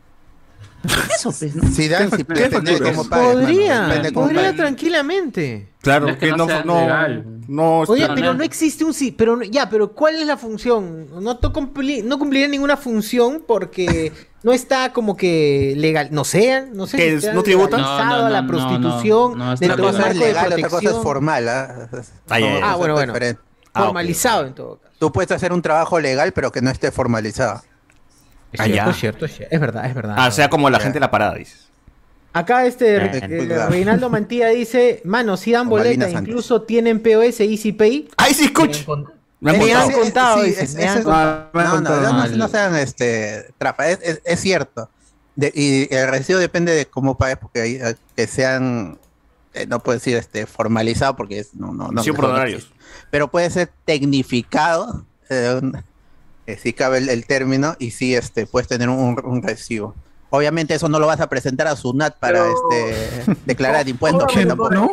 Eso, 1.15 1.33
pues, 1.39 1.55
¿no? 1.55 1.69
Si 1.71 1.89
dan, 1.89 2.11
si 2.11 2.25
¿Qué 2.25 2.35
depende 2.35 2.73
de 2.73 2.77
facturas? 2.79 2.97
cómo 2.97 3.09
pagues, 3.09 3.27
mano, 3.35 3.41
Podría, 3.47 3.81
depende 3.87 4.13
cómo 4.13 4.27
podría 4.27 4.57
tranquilamente. 4.57 5.69
Claro, 5.81 6.09
Es 6.09 6.15
que 6.17 6.27
que 6.27 6.31
no 6.31 6.37
no, 6.39 6.47
sea 6.47 6.65
no, 6.65 6.81
legal. 6.81 7.25
no, 7.49 7.79
Oye, 7.81 8.03
está- 8.03 8.15
pero 8.15 8.35
no 8.35 8.43
existe 8.45 8.85
un 8.85 8.95
sí, 8.95 9.11
pero 9.13 9.37
no- 9.37 9.43
ya, 9.45 9.69
pero 9.69 9.93
¿cuál 9.93 10.17
es 10.17 10.27
la 10.27 10.37
función? 10.37 11.09
No, 11.23 11.37
to- 11.39 11.53
cumpli- 11.53 12.03
no 12.05 12.19
cumpliría 12.19 12.49
ninguna 12.49 12.77
función 12.77 13.43
porque 13.47 14.13
no 14.43 14.53
está 14.53 14.93
como 14.93 15.17
que 15.17 15.75
legal, 15.77 16.09
no 16.13 16.25
sé, 16.25 16.67
no 16.73 16.87
sé 16.87 16.97
¿Qué 16.97 17.03
si 17.05 17.09
es? 17.11 17.15
está 17.25 17.33
¿No 17.35 17.43
tributa? 17.43 17.77
legalizado 17.77 18.17
No, 18.19 18.23
no, 18.25 18.29
la 18.31 18.43
no, 18.43 18.49
prostitución 18.49 19.39
no, 19.39 19.45
no 19.47 19.53
está 19.55 19.67
dentro 19.67 19.83
Una 19.85 19.93
del 19.93 19.97
cosa 19.97 19.99
es 19.99 20.07
marco 20.07 20.21
de 20.21 20.27
legal, 20.33 20.47
otra 20.47 20.57
cosa 20.57 20.65
es 20.65 20.71
protección, 20.71 21.03
formal. 21.03 21.49
¿ah? 21.49 21.89
Ah. 22.29 22.61
Ah, 22.63 22.77
bueno, 22.77 22.95
bueno. 22.95 23.13
diferentes. 23.13 23.45
Ah, 23.75 23.85
formalizado 23.85 24.47
en 24.47 24.55
todo 24.55 24.77
caso. 24.79 24.95
Tú 24.99 25.11
puedes 25.13 25.31
hacer 25.33 25.53
un 25.53 25.63
trabajo 25.63 25.99
legal, 25.99 26.33
pero 26.33 26.53
que 26.53 26.61
no 26.61 26.71
esté 26.71 26.93
formalizado. 26.93 27.63
Es 28.53 28.61
Ah, 28.61 28.65
cierto, 28.65 28.91
es 28.91 28.97
cierto, 28.97 29.25
es 29.55 29.61
verdad, 29.61 29.87
es 29.87 29.95
verdad. 29.95 30.15
Ah, 30.19 30.29
o 30.29 30.31
sea, 30.31 30.49
como 30.51 30.69
la 30.71 30.79
gente 30.79 30.95
de 30.95 31.01
la 31.01 31.11
parada, 31.11 31.35
dices. 31.35 31.69
Acá 32.35 32.65
este 32.67 32.97
Eh, 32.97 33.11
eh. 33.23 33.67
Reinaldo 33.69 34.09
Mantilla 34.09 34.49
dice, 34.49 35.03
mano, 35.05 35.37
si 35.37 35.53
dan 35.53 35.69
boleta, 35.69 36.09
incluso 36.11 36.63
tienen 36.63 37.01
POS 37.01 37.41
Easy 37.41 37.73
Pay. 37.73 38.09
¡Ay, 38.17 38.33
sí, 38.35 38.45
escuch! 38.45 38.87
Me 39.41 39.51
han 39.51 39.59
Me 39.59 39.65
contado. 39.65 39.89
han 39.89 39.93
contado, 39.93 40.41
Sí, 40.43 40.49
dice, 40.51 40.63
es- 40.65 40.75
me 40.77 40.85
han 40.87 40.99
eso- 40.99 41.05
contado. 41.05 41.51
me 41.53 41.61
han 41.63 41.67
No, 41.69 41.81
no, 41.81 42.13
no, 42.29 42.37
no 42.37 42.49
sean 42.49 42.77
este, 42.77 43.53
trafa, 43.59 43.89
es, 43.91 43.99
es- 44.03 44.23
es 44.25 44.41
cierto. 44.41 44.89
De- 45.35 45.53
y 45.55 45.93
el 45.95 46.09
recibo 46.09 46.39
depende 46.39 46.73
de 46.75 46.87
cómo 46.87 47.17
pagues, 47.19 47.39
porque 47.39 47.61
hay, 47.61 47.75
eh, 47.75 47.97
que 48.15 48.27
sean, 48.27 48.99
eh, 49.53 49.67
no 49.67 49.81
puedo 49.81 49.99
decir 49.99 50.17
este, 50.17 50.47
formalizado, 50.47 51.17
porque 51.17 51.41
es, 51.41 51.55
no, 51.55 51.73
no, 51.73 51.89
no. 51.91 52.03
Sí, 52.05 52.13
por 52.13 52.27
horarios. 52.27 52.71
Pero 53.11 53.31
puede 53.31 53.51
ser 53.51 53.71
tecnificado, 53.85 55.05
eh, 55.29 55.59
un- 55.61 55.85
eh, 56.53 56.59
si 56.63 56.73
cabe 56.73 56.99
el, 56.99 57.09
el 57.09 57.27
término, 57.27 57.77
y 57.79 57.91
sí 57.93 58.15
este, 58.15 58.47
puedes 58.47 58.69
tener 58.69 58.89
un, 58.89 59.21
un 59.25 59.43
recibo. 59.43 59.95
Obviamente 60.31 60.75
eso 60.75 60.89
no 60.89 60.99
lo 60.99 61.07
vas 61.07 61.21
a 61.21 61.29
presentar 61.29 61.67
a 61.67 61.77
SUNAT 61.77 62.19
para 62.19 62.47
este, 62.49 63.35
declarar 63.45 63.87
impuestos. 63.89 64.23
¿No? 64.25 64.31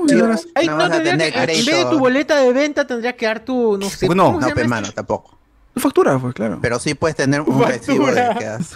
¿Sí, 0.08 0.16
no 0.16 0.36
Ay, 0.56 0.68
no 0.68 0.78
no, 0.78 0.90
tendría 0.90 1.14
tener 1.32 1.34
que- 1.34 1.60
en 1.60 1.66
vez 1.66 1.78
de 1.78 1.86
tu 1.86 1.98
boleta 2.00 2.36
de 2.42 2.52
venta 2.52 2.86
tendrías 2.86 3.14
que 3.16 3.26
dar 3.26 3.40
tu, 3.46 3.78
no 3.78 3.90
sé, 3.90 4.08
¿Por 4.08 4.16
qué 4.16 4.18
no? 4.18 4.26
¿cómo 4.34 4.42
se 4.42 4.50
No, 4.50 4.56
pe, 4.56 4.62
esto? 4.62 4.70
mano, 4.70 4.92
tampoco. 4.92 5.38
Tu 5.74 5.80
factura, 5.80 6.20
pues 6.20 6.34
claro. 6.34 6.60
Pero 6.62 6.78
sí 6.80 6.94
puedes 6.94 7.16
tener 7.16 7.40
un 7.42 7.48
Factura. 7.48 7.70
recibo 7.70 8.08
de 8.08 8.36
que 8.38 8.46
has, 8.48 8.70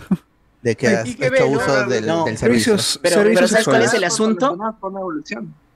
de 0.61 0.75
que 0.77 0.87
has 0.87 1.07
¿Y 1.09 1.15
qué 1.15 1.27
hecho 1.27 1.49
ve, 1.49 1.55
uso 1.57 1.85
del, 1.85 2.05
No. 2.07 2.23
del 2.23 2.37
servicio. 2.37 2.77
Servicios, 2.77 2.99
Pero, 3.01 3.15
servicios 3.15 3.39
pero 3.41 3.47
¿sabes 3.49 3.65
cuál 3.65 3.81
es 3.81 3.93
el 3.93 4.03
asunto? 4.05 4.57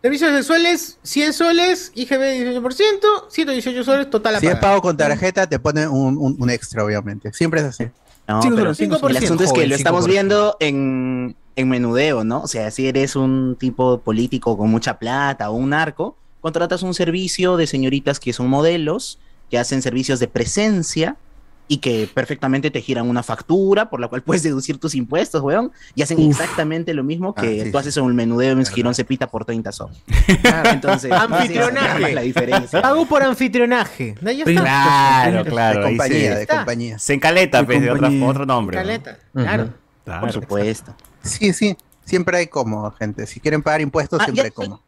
Servicios 0.02 0.32
sexuales, 0.32 1.00
100 1.04 1.34
soles, 1.34 1.92
IGB 1.96 2.62
18%, 2.62 3.30
118 3.30 3.84
soles, 3.84 4.10
total 4.10 4.36
a 4.36 4.40
Si 4.40 4.46
es 4.46 4.52
pagar. 4.54 4.62
pago 4.70 4.82
con 4.82 4.96
tarjeta, 4.98 5.48
te 5.48 5.60
pone 5.60 5.88
un, 5.88 6.18
un- 6.18 6.36
un 6.40 6.50
extra, 6.50 6.84
obviamente. 6.86 7.34
Siempre 7.34 7.62
es 7.62 7.66
así. 7.68 7.86
No, 8.28 8.42
Cinco 8.42 8.56
pero 8.58 8.66
soles, 8.74 8.78
cinco 8.78 8.96
el 8.96 9.02
soles. 9.02 9.24
asunto 9.24 9.44
es 9.44 9.50
que 9.52 9.56
Joven, 9.58 9.70
lo 9.70 9.76
estamos 9.76 10.06
5%. 10.06 10.08
viendo 10.10 10.58
en, 10.60 11.36
en 11.56 11.70
menudeo, 11.70 12.24
¿no? 12.24 12.42
O 12.42 12.48
sea, 12.48 12.70
si 12.72 12.88
eres 12.88 13.16
un 13.16 13.56
tipo 13.60 14.00
político 14.02 14.58
con 14.58 14.70
mucha 14.70 15.00
plata 15.00 15.50
o 15.50 15.56
un 15.56 15.70
narco, 15.72 16.16
contratas 16.42 16.84
un 16.84 16.94
servicio 16.94 17.58
de 17.58 17.66
señoritas 17.68 18.20
que 18.20 18.34
son 18.34 18.48
modelos, 18.50 19.18
que 19.50 19.58
hacen 19.58 19.82
servicios 19.82 20.20
de 20.20 20.28
presencia 20.28 21.16
y 21.70 21.78
que 21.80 22.10
perfectamente 22.14 22.72
te 22.72 22.82
giran 22.82 23.10
una 23.10 23.24
factura 23.24 23.90
por 23.90 24.00
la 24.00 24.08
cual 24.08 24.22
puedes 24.24 24.44
deducir 24.44 24.78
tus 24.80 24.96
impuestos, 24.96 25.42
weón, 25.42 25.72
y 25.96 26.02
hacen 26.02 26.18
Uf. 26.20 26.28
exactamente 26.32 26.94
lo 26.94 27.04
mismo 27.04 27.34
que 27.36 27.62
Ah, 27.62 27.66
sí, 27.66 27.72
tú 27.72 27.78
haces 27.78 27.98
en 27.98 28.04
un 28.06 28.16
menudeo 28.16 28.52
en 28.54 28.60
un 28.60 28.66
girón 28.66 28.96
cepita 28.96 29.28
por 29.30 29.44
30 29.46 29.72
son. 29.72 29.92
Entonces, 30.66 31.12
Anfitrionaje. 31.12 32.10
es 32.10 32.16
la 32.16 32.22
diferencia. 32.22 32.82
Pago 32.82 33.06
por 33.06 33.22
anfitrionaje. 33.24 34.16
No, 34.22 34.30
está. 34.30 34.46
Claro, 34.54 35.44
de 35.44 35.50
claro. 35.50 35.80
ahí 35.86 35.98
compañía, 35.98 36.34
se- 36.34 36.40
de 36.40 36.48
compañía. 36.48 37.00
Se 37.00 37.14
encaleta, 37.14 37.60
De 37.60 37.66
pues, 37.66 37.82
de 37.82 37.92
otro 38.24 38.46
nombre. 38.46 38.78
claro. 39.34 39.74
Claro. 40.06 40.22
Por 40.22 40.32
supuesto. 40.32 40.96
Sí, 41.22 41.52
sí. 41.52 41.76
Siempre 42.06 42.38
hay 42.38 42.48
como, 42.48 42.90
gente. 42.92 43.28
Si 43.28 43.42
quieren 43.42 43.62
pagar 43.62 43.82
impuestos, 43.82 44.22
Ah, 44.22 44.24
siempre 44.24 44.44
ya- 44.44 44.46
hay 44.46 44.52
como. 44.52 44.82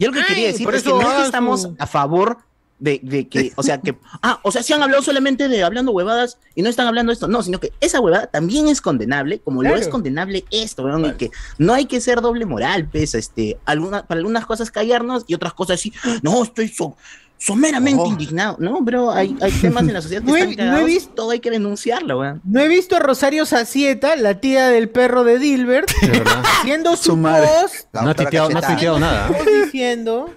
Yo 0.00 0.08
lo 0.08 0.14
que 0.14 0.20
Ay, 0.20 0.26
quería 0.26 0.46
decir 0.48 0.66
es 0.66 0.72
que 0.82 0.88
eso 0.88 1.00
no 1.00 1.08
es 1.10 1.16
que 1.18 1.22
estamos 1.26 1.68
a 1.78 1.86
favor 1.86 2.38
de, 2.80 2.98
de 3.02 3.28
que, 3.28 3.52
o 3.56 3.62
sea, 3.62 3.80
que, 3.80 3.94
ah, 4.22 4.40
o 4.42 4.50
sea, 4.50 4.62
si 4.62 4.72
han 4.72 4.82
hablado 4.82 5.02
solamente 5.02 5.48
de 5.48 5.62
hablando 5.62 5.92
huevadas 5.92 6.38
y 6.54 6.62
no 6.62 6.68
están 6.68 6.86
hablando 6.88 7.10
de 7.10 7.14
esto, 7.14 7.28
no, 7.28 7.42
sino 7.42 7.60
que 7.60 7.72
esa 7.80 8.00
huevada 8.00 8.26
también 8.26 8.68
es 8.68 8.80
condenable, 8.80 9.38
como 9.40 9.62
lo 9.62 9.68
Claro. 9.68 9.80
es 9.82 9.88
condenable 9.88 10.44
esto, 10.50 10.82
weón, 10.84 11.04
y 11.04 11.12
que 11.12 11.30
no 11.58 11.74
hay 11.74 11.84
que 11.86 12.00
ser 12.00 12.20
doble 12.20 12.46
moral, 12.46 12.88
pues, 12.90 13.14
este, 13.14 13.58
alguna, 13.66 14.06
para 14.06 14.18
algunas 14.18 14.46
cosas 14.46 14.70
callarnos 14.70 15.24
y 15.28 15.34
otras 15.34 15.52
cosas 15.54 15.74
así, 15.78 15.92
no, 16.22 16.42
estoy 16.42 16.68
so- 16.68 16.96
someramente 17.42 18.02
Oh. 18.02 18.06
indignado, 18.06 18.56
no, 18.60 18.82
bro, 18.82 19.10
hay, 19.10 19.34
hay 19.40 19.50
temas 19.52 19.84
en 19.84 19.94
la 19.94 20.02
sociedad 20.02 20.22
que 20.22 20.30
No 20.30 20.36
he- 20.36 20.56
no 20.56 20.84
visto- 20.84 21.12
todo 21.14 21.30
hay 21.30 21.40
que 21.40 21.50
denunciarlo, 21.50 22.18
weón. 22.20 22.42
No 22.44 22.60
he 22.60 22.68
visto 22.68 22.96
a 22.96 22.98
Rosario 22.98 23.46
Sacieta, 23.46 24.14
la 24.16 24.40
tía 24.40 24.68
del 24.68 24.90
perro 24.90 25.24
de 25.24 25.38
Dilbert, 25.38 25.88
haciendo 26.60 26.96
su 26.96 27.04
Su 27.04 27.16
madre. 27.16 27.48
post, 27.62 27.86
No 27.94 28.10
ha 28.10 28.14
tuiteado, 28.14 28.50
no 28.50 28.60
nada. 28.98 29.30
diciendo, 29.64 30.30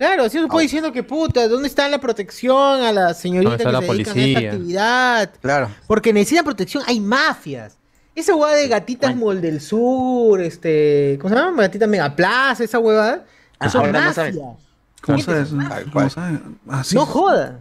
claro, 0.00 0.28
su 0.30 0.48
post 0.48 0.62
diciendo 0.62 0.92
que 0.92 1.02
puta, 1.02 1.46
¿dónde 1.46 1.68
está 1.68 1.86
la 1.88 2.00
protección 2.00 2.82
a 2.82 2.90
la 2.90 3.14
señorita 3.14 3.50
¿Dónde 3.50 3.64
que 3.64 3.68
está 3.68 3.80
se 3.80 3.86
la 3.86 3.92
dedican 3.92 3.96
a 3.96 4.02
esta 4.02 4.12
policía? 4.12 4.50
actividad? 4.50 5.30
Claro. 5.40 5.70
Porque 5.86 6.12
necesitan 6.12 6.44
protección, 6.44 6.82
hay 6.86 6.98
mafias. 7.00 7.76
Esa 8.14 8.34
huevada 8.34 8.56
de 8.56 8.68
gatitas 8.68 9.14
Mall 9.14 9.40
del 9.40 9.60
Sur, 9.60 10.40
este, 10.40 11.18
¿cómo 11.20 11.32
se 11.34 11.40
llama? 11.40 11.62
Gatitas 11.62 11.88
Megaplaza, 11.88 12.64
esa 12.64 12.78
huevada. 12.78 13.24
Ah, 13.58 13.68
son 13.68 13.82
ahora 13.86 13.92
no 13.92 13.98
mafias. 14.06 14.14
sabes. 14.14 14.36
¿Cómo 15.02 15.18
sabes? 15.20 15.48
¿Cómo 15.92 16.10
sabes? 16.10 16.40
Ah, 16.68 16.84
sí. 16.84 16.94
No 16.94 17.06
joda. 17.06 17.60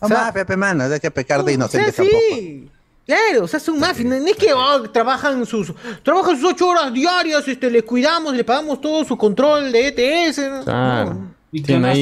No 0.00 0.06
O 0.06 0.08
sea, 0.08 0.32
Pepe, 0.32 0.56
mano. 0.56 0.84
Hay 0.84 1.00
que 1.00 1.10
pecar 1.10 1.38
de 1.38 1.44
O 1.44 1.46
sea, 1.46 1.54
inocentes 1.54 1.94
sí. 1.94 2.02
tampoco. 2.02 2.76
Claro, 3.06 3.44
o 3.44 3.48
sea, 3.48 3.60
son 3.60 3.78
mafias. 3.78 4.06
No, 4.06 4.18
no 4.18 4.26
es 4.26 4.36
que 4.36 4.52
oh, 4.52 4.82
trabajan 4.90 5.46
sus 5.46 5.72
trabajan 6.02 6.36
sus 6.40 6.52
ocho 6.52 6.68
horas 6.68 6.92
diarias, 6.92 7.46
este, 7.46 7.70
les 7.70 7.84
cuidamos, 7.84 8.34
le 8.34 8.42
pagamos 8.42 8.80
todo 8.80 9.04
su 9.04 9.16
control 9.16 9.70
de 9.70 9.88
ETS. 9.88 10.38
¿no? 10.50 10.64
Claro. 10.64 11.14
No, 11.14 11.34
¿Y 11.56 11.62
qué 11.62 11.78
más 11.78 11.96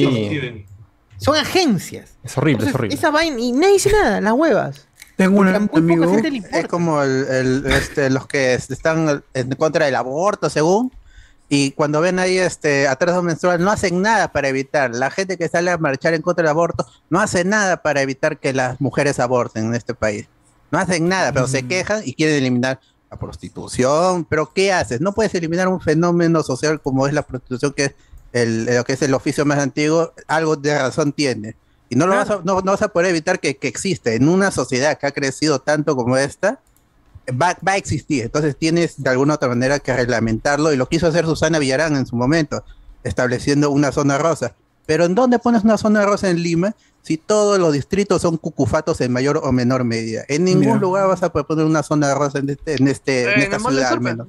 son 1.17 1.37
agencias. 1.37 2.17
Es 2.23 2.37
horrible, 2.37 2.67
es 2.67 2.75
horrible. 2.75 2.95
Esa 2.95 3.09
vaina, 3.09 3.39
y 3.39 3.53
nadie 3.53 3.73
dice 3.73 3.89
nada, 3.89 4.19
las 4.19 4.33
huevas. 4.33 4.85
Tengo 5.15 5.39
un 5.39 5.47
amigo. 5.47 6.13
Es 6.51 6.67
como 6.67 7.01
el, 7.01 7.25
el, 7.29 7.65
este, 7.67 8.09
los 8.09 8.27
que 8.27 8.53
están 8.55 9.23
en 9.33 9.49
contra 9.51 9.85
del 9.85 9.95
aborto, 9.95 10.49
según. 10.49 10.91
Y 11.47 11.71
cuando 11.71 12.01
ven 12.01 12.19
ahí 12.19 12.37
este 12.37 12.87
atraso 12.87 13.23
menstrual, 13.23 13.63
no 13.63 13.71
hacen 13.71 14.01
nada 14.01 14.33
para 14.33 14.49
evitar. 14.49 14.93
La 14.93 15.09
gente 15.09 15.37
que 15.37 15.47
sale 15.47 15.71
a 15.71 15.77
marchar 15.77 16.13
en 16.15 16.21
contra 16.21 16.43
del 16.43 16.49
aborto 16.49 16.85
no 17.09 17.21
hace 17.21 17.45
nada 17.45 17.81
para 17.81 18.01
evitar 18.01 18.37
que 18.37 18.51
las 18.51 18.81
mujeres 18.81 19.19
aborten 19.19 19.67
en 19.67 19.75
este 19.75 19.93
país. 19.93 20.27
No 20.69 20.79
hacen 20.79 21.07
nada, 21.07 21.31
pero 21.31 21.47
se 21.47 21.65
quejan 21.65 22.01
y 22.03 22.13
quieren 22.13 22.35
eliminar 22.35 22.81
la 23.09 23.17
prostitución. 23.17 24.25
Pero 24.25 24.51
¿qué 24.53 24.73
haces? 24.73 24.99
No 24.99 25.13
puedes 25.13 25.33
eliminar 25.33 25.69
un 25.69 25.79
fenómeno 25.79 26.43
social 26.43 26.81
como 26.81 27.07
es 27.07 27.13
la 27.13 27.21
prostitución, 27.21 27.71
que 27.71 27.85
es 27.85 27.95
el, 28.35 28.65
lo 28.65 28.83
que 28.83 28.93
es 28.93 29.01
el 29.01 29.13
oficio 29.13 29.45
más 29.45 29.59
antiguo. 29.59 30.13
Algo 30.27 30.57
de 30.57 30.77
razón 30.77 31.13
tiene. 31.13 31.55
Y 31.89 31.95
no, 31.95 32.05
lo 32.05 32.15
vas 32.15 32.29
a, 32.29 32.41
no, 32.43 32.61
no 32.61 32.71
vas 32.71 32.81
a 32.81 32.89
poder 32.89 33.09
evitar 33.09 33.39
que, 33.39 33.55
que 33.55 33.67
existe 33.67 34.15
en 34.15 34.27
una 34.27 34.51
sociedad 34.51 34.97
que 34.97 35.07
ha 35.07 35.11
crecido 35.11 35.59
tanto 35.59 35.95
como 35.95 36.17
esta. 36.17 36.59
va, 37.29 37.57
va 37.65 37.73
a 37.73 37.77
existir. 37.77 38.25
Entonces 38.25 38.57
tienes 38.57 39.01
de 39.01 39.09
alguna 39.09 39.35
otra 39.35 39.47
manera 39.47 39.79
que 39.79 39.95
reglamentarlo 39.95 40.73
y 40.73 40.77
lo 40.77 40.89
quiso 40.89 41.07
hacer 41.07 41.25
Susana 41.25 41.59
Villarán 41.59 41.95
en 41.95 42.05
su 42.05 42.17
momento, 42.17 42.65
estableciendo 43.05 43.69
una 43.71 43.93
zona 43.93 44.17
rosa. 44.17 44.53
Pero 44.85 45.05
¿en 45.05 45.15
dónde 45.15 45.39
pones 45.39 45.63
una 45.63 45.77
zona 45.77 46.05
rosa 46.05 46.29
en 46.29 46.43
Lima 46.43 46.75
si 47.03 47.17
todos 47.17 47.57
los 47.57 47.71
distritos 47.71 48.21
son 48.21 48.35
cucufatos 48.37 48.99
en 48.99 49.13
mayor 49.13 49.39
o 49.43 49.51
menor 49.53 49.85
medida? 49.85 50.25
En 50.27 50.43
ningún 50.43 50.79
lugar 50.79 51.07
vas 51.07 51.23
a 51.23 51.31
poder 51.31 51.47
poner 51.47 51.65
una 51.65 51.83
zona 51.83 52.13
rosa 52.13 52.39
en, 52.39 52.49
este, 52.49 52.75
en, 52.75 52.87
este, 52.89 53.33
En 53.33 53.41
esta 53.41 53.59
ciudad 53.59 53.93
al 53.93 54.01
menos. 54.01 54.27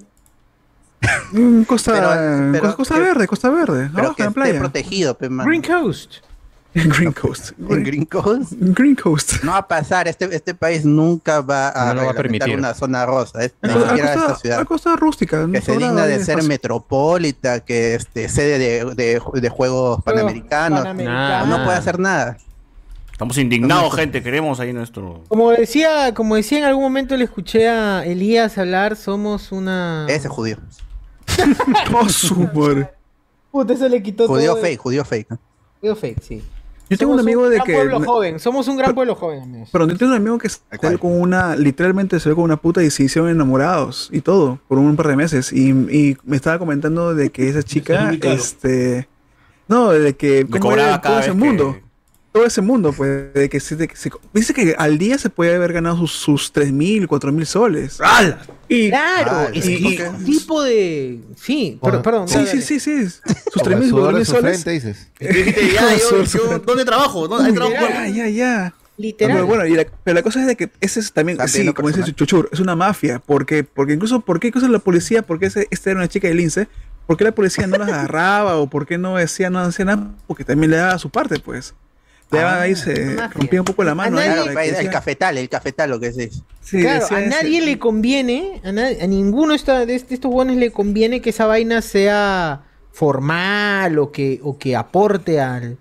Mm, 1.32 1.62
Costa, 1.62 1.92
Pero- 1.92 2.52
pero 2.52 2.76
Costa 2.76 2.98
Verde, 2.98 3.26
Costa 3.26 3.50
Verde. 3.50 3.90
Pero 3.94 4.14
que 4.14 4.22
en 4.22 4.28
esté 4.28 4.54
protegido, 4.54 5.16
pe, 5.16 5.28
mano. 5.28 5.48
Green 5.48 5.62
Coast. 5.62 6.14
Green 6.74 7.12
Coast. 7.12 7.52
En 7.70 7.82
Green 7.84 8.04
Coast. 8.04 8.52
Green 8.52 8.94
Coast. 8.96 9.42
No 9.42 9.52
va 9.52 9.58
a 9.58 9.68
pasar, 9.68 10.08
este, 10.08 10.26
este 10.34 10.54
país 10.54 10.84
nunca 10.84 11.40
va 11.40 11.70
a, 11.70 11.94
No 11.94 12.04
va 12.04 12.10
a 12.10 12.14
permitir. 12.14 12.56
una 12.56 12.74
zona 12.74 13.06
rosa, 13.06 13.44
es- 13.44 13.54
A 13.62 13.66
ni 13.66 13.72
costa- 13.72 13.88
siquiera 13.88 14.08
a 14.08 14.12
esta 14.14 14.26
costa, 14.26 14.40
ciudad. 14.42 14.66
costa 14.66 14.96
rústica. 14.96 15.46
que 15.50 15.60
se 15.62 15.72
digna 15.76 16.04
de 16.06 16.14
ser 16.16 16.30
espacio. 16.38 16.48
metropolita, 16.48 17.60
que 17.60 17.94
este, 17.94 18.28
sede 18.28 18.58
de, 18.58 18.94
de- 18.94 19.40
de 19.40 19.48
juegos 19.48 20.02
panamericanos. 20.04 20.80
Panamericanos. 20.80 21.48
No 21.48 21.64
puede 21.64 21.78
hacer 21.78 21.98
nada. 21.98 22.36
Estamos 23.10 23.38
indignados, 23.38 23.94
gente. 23.96 24.22
Queremos 24.22 24.60
ahí 24.60 24.74
nuestro. 24.74 25.22
Como 25.28 25.50
decía, 25.52 26.12
como 26.12 26.36
decía 26.36 26.58
en 26.58 26.64
algún 26.64 26.82
momento 26.82 27.16
le 27.16 27.24
escuché 27.24 27.66
a 27.70 28.04
Elías 28.04 28.58
hablar, 28.58 28.94
somos 28.96 29.52
una. 29.52 30.04
Ese 30.10 30.28
judío. 30.28 30.58
Oh, 31.94 32.08
su 32.08 32.34
madre. 32.54 32.90
Puta, 33.50 33.72
eso 33.72 33.88
le 33.88 34.02
quitó 34.02 34.26
Judío 34.26 34.52
todo. 34.52 34.62
fake, 34.62 34.78
judío 34.80 35.04
fake. 35.04 35.28
Judío 35.80 35.96
fake, 35.96 36.22
sí. 36.22 36.42
Yo 36.88 36.96
tengo 36.96 37.14
un 37.14 37.20
amigo 37.20 37.48
de 37.48 37.56
gran 37.56 37.66
que. 37.66 37.72
pueblo 37.74 37.98
me- 38.00 38.06
joven. 38.06 38.38
Somos 38.38 38.68
un 38.68 38.76
gran 38.76 38.94
pueblo 38.94 39.14
joven, 39.16 39.42
amigos. 39.42 39.70
Pero 39.72 39.88
yo 39.88 39.96
tengo 39.96 40.12
un 40.12 40.18
amigo 40.18 40.38
que 40.38 40.48
ve 40.82 40.98
con 40.98 41.20
una, 41.20 41.56
literalmente 41.56 42.20
se 42.20 42.28
ve 42.28 42.34
con 42.36 42.44
una 42.44 42.58
puta 42.58 42.82
y 42.82 42.90
se 42.90 43.02
hicieron 43.04 43.28
enamorados 43.30 44.08
y 44.12 44.20
todo 44.20 44.60
por 44.68 44.78
un 44.78 44.94
par 44.94 45.08
de 45.08 45.16
meses. 45.16 45.52
Y, 45.52 45.70
y 45.70 46.16
me 46.24 46.36
estaba 46.36 46.58
comentando 46.60 47.12
de 47.14 47.30
que 47.30 47.48
esa 47.48 47.62
chica, 47.64 48.12
este, 48.22 49.08
no, 49.66 49.90
de 49.90 50.14
que 50.14 50.44
Me 50.44 50.60
cómo 50.60 50.70
cobraba 50.70 50.88
era 50.90 51.00
cada 51.00 51.14
todo 51.16 51.20
ese 51.24 51.30
que- 51.30 51.36
mundo, 51.44 51.76
todo 52.36 52.46
ese 52.46 52.60
mundo, 52.60 52.92
pues, 52.92 53.32
de 53.32 53.48
que, 53.48 53.60
se, 53.60 53.76
de 53.76 53.88
que 53.88 53.96
se- 53.96 54.10
dice 54.34 54.52
que 54.52 54.74
al 54.78 54.98
día 54.98 55.16
se 55.16 55.30
puede 55.30 55.54
haber 55.56 55.72
ganado 55.72 55.96
sus, 55.96 56.12
sus 56.12 56.52
3.000, 56.52 57.06
4.000 57.08 57.44
soles. 57.46 57.98
Y, 58.68 58.90
Claro, 58.90 59.30
Ah, 59.32 59.48
y- 59.54 59.58
y- 59.94 59.98
tipo 60.24 60.62
de. 60.62 61.20
Sí, 61.36 61.78
pero, 61.82 62.02
perdón. 62.02 62.28
sí, 62.28 62.46
sí, 62.46 62.60
sí, 62.60 62.78
sí, 62.80 63.08
sus 63.08 63.20
Con 63.62 63.72
el 63.72 63.78
3.000, 63.80 63.88
sudor 63.90 64.14
de 64.16 64.20
4.000 64.20 64.24
su 64.26 64.32
soles. 64.32 64.62
frente, 64.62 64.70
dices. 64.72 65.08
Ya, 65.74 65.96
yo, 65.96 66.22
yo, 66.24 66.58
¿dónde 66.58 66.84
trabajo? 66.84 67.26
¿Dónde 67.28 67.48
hay 67.48 67.54
trabajo? 67.54 67.86
Ya, 67.88 68.08
ya, 68.08 68.28
ya. 68.28 68.74
Literal. 68.98 69.34
Pero 69.36 69.46
bueno, 69.46 69.66
y 69.66 69.74
la, 69.76 69.86
pero 70.04 70.14
la 70.14 70.22
cosa 70.22 70.40
es 70.40 70.46
de 70.46 70.56
que 70.56 70.70
ese 70.80 71.00
es 71.00 71.12
también, 71.12 71.36
Está 71.36 71.48
sí, 71.48 71.54
pidiendo 71.54 71.74
como 71.74 71.90
dice. 71.90 72.12
Chuchur, 72.14 72.48
es 72.52 72.60
una 72.60 72.74
mafia. 72.76 73.18
Porque, 73.24 73.62
porque 73.64 73.92
incluso, 73.94 74.20
¿por 74.20 74.40
qué 74.40 74.48
incluso 74.48 74.68
la 74.68 74.78
policía, 74.78 75.22
por 75.22 75.38
qué 75.38 75.46
ese- 75.46 75.68
esta 75.70 75.90
era 75.90 76.00
una 76.00 76.08
chica 76.08 76.28
del 76.28 76.40
INSE, 76.40 76.66
por 77.06 77.16
qué 77.16 77.24
la 77.24 77.32
policía 77.32 77.66
no 77.66 77.76
las 77.78 77.88
agarraba 77.88 78.56
o 78.56 78.68
por 78.70 78.86
qué 78.86 78.96
no 78.98 79.16
decía, 79.16 79.48
no 79.50 79.58
hacía 79.60 79.84
nada? 79.84 80.10
Porque 80.26 80.44
también 80.44 80.70
le 80.70 80.78
daba 80.78 80.98
su 80.98 81.10
parte, 81.10 81.38
pues. 81.38 81.74
Le 82.32 82.38
daba 82.38 82.60
ahí, 82.62 82.74
se 82.74 83.16
rompía 83.30 83.60
un 83.60 83.64
poco 83.64 83.84
la 83.84 83.94
mano. 83.94 84.16
Nadie- 84.16 84.32
Claro, 84.50 84.60
que 84.60 84.80
el 84.80 84.90
cafetal, 84.90 85.38
el 85.38 85.48
cafetal, 85.48 85.90
lo 85.90 86.00
que 86.00 86.08
es 86.08 86.18
eso. 86.18 86.44
sí, 86.60 86.80
claro, 86.80 87.06
a 87.10 87.20
ese- 87.20 87.28
nadie 87.28 87.60
le 87.60 87.78
conviene, 87.78 88.60
a, 88.64 88.72
nadie- 88.72 89.00
a 89.00 89.06
ninguno 89.06 89.54
esta- 89.54 89.86
de 89.86 89.94
est- 89.94 90.10
estos 90.10 90.30
buenos 90.32 90.56
le 90.56 90.72
conviene 90.72 91.20
que 91.20 91.30
esa 91.30 91.46
vaina 91.46 91.80
sea 91.82 92.62
formal 93.10 93.98
o 93.98 94.10
que, 94.10 94.40
o 94.42 94.58
que 94.58 94.74
aporte 94.74 95.40
al, 95.40 95.78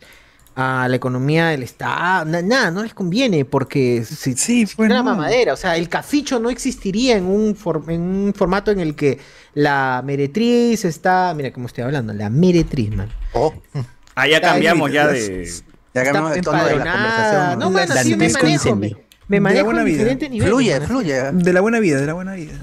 a 0.55 0.87
la 0.87 0.95
economía 0.95 1.47
del 1.47 1.63
Estado. 1.63 2.25
Na- 2.25 2.41
nada, 2.43 2.69
no 2.71 2.83
les 2.83 2.93
conviene 2.93 3.43
porque 3.43 4.03
si, 4.05 4.15
Sí, 4.15 4.35
si 4.37 4.65
pues 4.65 4.75
fuera 4.75 4.97
no. 4.97 5.03
mamadera. 5.05 5.51
O 5.53 5.57
sea, 5.57 5.75
el 5.77 5.89
caficho 5.89 6.39
no 6.39 6.49
existiría 6.51 7.17
en 7.17 7.25
un, 7.25 7.55
for- 7.55 7.83
en 7.89 8.01
un 8.01 8.33
formato 8.35 8.69
en 8.71 8.79
el 8.79 8.95
que 8.95 9.17
la 9.55 10.01
meretriz 10.05 10.85
está. 10.85 11.33
Mira 11.35 11.51
cómo 11.51 11.65
estoy 11.67 11.83
hablando, 11.85 12.13
la 12.13 12.29
meretriz, 12.29 12.91
man. 12.95 13.09
Oh, 13.33 13.53
Ah, 14.13 14.27
ya 14.27 14.39
cambiamos 14.39 14.87
ahí, 14.89 14.93
ya 14.93 15.07
de. 15.07 15.51
Ya 15.95 16.01
Está 16.01 16.13
cambiamos 16.13 16.37
el 16.37 16.43
tono 16.43 16.63
de 16.65 16.75
la 16.75 16.91
conversación. 16.93 17.59
No, 17.59 17.69
La 17.71 18.03
sí, 18.03 18.15
me 18.15 18.27
manejo. 18.29 18.43
Me, 18.45 18.51
incendio. 18.51 18.97
me 19.27 19.37
De 19.37 19.37
la 19.37 19.41
manejo 19.41 19.65
buena 19.65 19.79
en 19.81 19.85
vida. 19.85 19.97
diferentes 19.97 20.29
niveles. 20.29 20.49
Fluye, 20.53 20.81
fluye. 20.81 21.31
De 21.31 21.53
la 21.53 21.61
buena 21.61 21.79
vida, 21.79 21.99
de 22.01 22.05
la 22.05 22.13
buena 22.13 22.33
vida. 22.33 22.53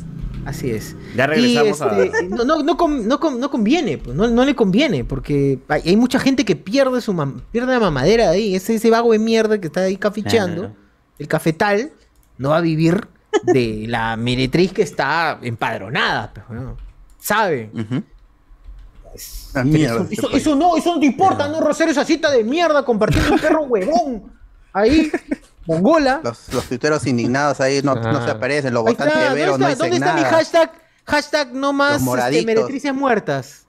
Así 0.45 0.71
es. 0.71 0.97
Ya 1.17 1.27
regresamos 1.27 1.81
Y, 1.99 2.01
este, 2.03 2.23
no, 2.29 2.45
no, 2.45 2.63
no, 2.63 2.77
con- 2.77 3.07
no 3.09 3.21
con- 3.21 3.39
no 3.41 3.51
conviene, 3.51 3.97
pues, 3.99 4.17
no, 4.17 4.29
no 4.29 4.45
le 4.45 4.55
conviene, 4.57 5.05
porque 5.05 5.61
hay, 5.69 5.83
hay 5.87 5.97
mucha 5.97 6.19
gente 6.19 6.45
que 6.45 6.57
pierde 6.57 7.01
su 7.01 7.13
mam- 7.15 7.43
pierde 7.53 7.73
la 7.73 7.79
mamadera 7.81 8.31
de 8.31 8.37
ahí, 8.37 8.55
ese, 8.57 8.75
ese 8.75 8.91
vago 8.91 9.13
de 9.13 9.19
mierda 9.21 9.61
que 9.61 9.69
está 9.69 9.83
ahí 9.83 9.97
caficheando, 9.97 10.75
el 11.19 11.29
cafetal, 11.29 11.93
no 12.39 12.51
va 12.51 12.57
a 12.59 12.61
vivir 12.61 13.07
de 13.45 13.85
la 13.89 14.17
meretriz 14.17 14.73
que 14.73 14.83
está 14.83 15.39
empadronada, 15.43 16.33
pues, 16.35 16.45
weón. 16.51 16.77
¿sabe? 17.21 17.71
Ujú. 17.73 18.03
Mierda. 19.65 20.07
Eso, 20.11 20.31
eso 20.31 20.55
no, 20.57 20.77
eso 20.77 20.95
no 20.95 21.01
te 21.01 21.07
importa, 21.07 21.49
no 21.49 21.59
hacer 21.69 21.89
esa 21.89 22.05
cita 22.05 22.31
de 22.31 22.43
mierda 22.45 22.85
compartiendo 22.85 23.33
un 23.35 23.39
perro 23.39 23.63
huevón. 23.65 24.33
Ahí, 24.73 25.11
mongola. 25.67 26.21
Los, 26.25 26.53
los 26.53 26.65
tuiteros 26.65 27.07
indignados 27.07 27.61
ahí 27.61 27.83
no, 27.83 27.95
no 27.95 28.25
se 28.25 28.31
Ah. 28.31 28.35
aparecen, 28.35 28.73
los 28.73 28.83
votantes 28.85 29.15
de 29.19 29.25
¿dónde 29.25 29.41
Vero 29.41 29.59
no 29.59 29.69
está, 29.69 29.85
dicen 29.85 30.01
¿dónde 30.01 30.07
está 30.07 30.29
mi 30.31 30.37
hashtag? 30.37 30.73
Hashtag 31.05 31.53
no 31.53 31.73
más 31.73 32.01
este, 32.03 32.47
meretrices 32.47 32.95
muertas. 32.95 33.67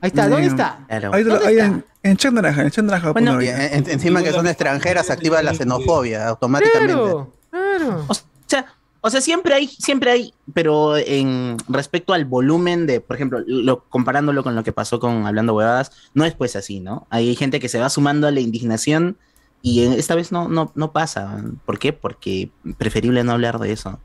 Ahí 0.00 0.08
está, 0.08 0.28
¿dónde 0.28 0.48
está? 0.48 0.84
Claro. 0.88 1.14
Ahí, 1.14 1.22
¿Dónde 1.22 1.46
ahí 1.46 1.54
está? 1.56 1.66
en, 1.66 1.84
en 2.02 2.16
chat 2.18 2.32
naranja, 2.34 2.62
en 2.62 2.70
chat 2.70 2.84
naranja. 2.84 3.12
Bueno, 3.12 3.40
en- 3.40 3.88
encima 3.88 4.22
que 4.22 4.32
son 4.32 4.46
extranjeras, 4.46 5.08
activa 5.10 5.42
la 5.42 5.54
xenofobia 5.54 6.26
automáticamente. 6.28 6.92
Claro, 6.92 7.32
claro. 7.50 8.04
O 8.08 8.14
sea, 8.46 8.66
o 9.06 9.10
sea, 9.10 9.20
siempre 9.20 9.52
hay, 9.52 9.68
siempre 9.68 10.10
hay, 10.10 10.32
pero 10.54 10.96
en 10.96 11.58
respecto 11.68 12.14
al 12.14 12.24
volumen 12.24 12.86
de, 12.86 13.02
por 13.02 13.16
ejemplo, 13.16 13.40
lo, 13.46 13.84
comparándolo 13.90 14.42
con 14.42 14.54
lo 14.54 14.64
que 14.64 14.72
pasó 14.72 14.98
con 14.98 15.26
Hablando 15.26 15.54
Huevadas, 15.54 15.92
no 16.14 16.24
es 16.24 16.34
pues 16.34 16.56
así, 16.56 16.80
¿no? 16.80 17.06
Hay 17.10 17.36
gente 17.36 17.60
que 17.60 17.68
se 17.68 17.78
va 17.78 17.90
sumando 17.90 18.26
a 18.26 18.30
la 18.30 18.40
indignación 18.40 19.18
y 19.60 19.82
esta 19.82 20.14
vez 20.14 20.32
no, 20.32 20.48
no, 20.48 20.72
no 20.74 20.92
pasa. 20.92 21.44
¿Por 21.66 21.78
qué? 21.78 21.92
Porque 21.92 22.50
preferible 22.78 23.22
no 23.24 23.32
hablar 23.32 23.58
de 23.58 23.72
eso. 23.72 24.00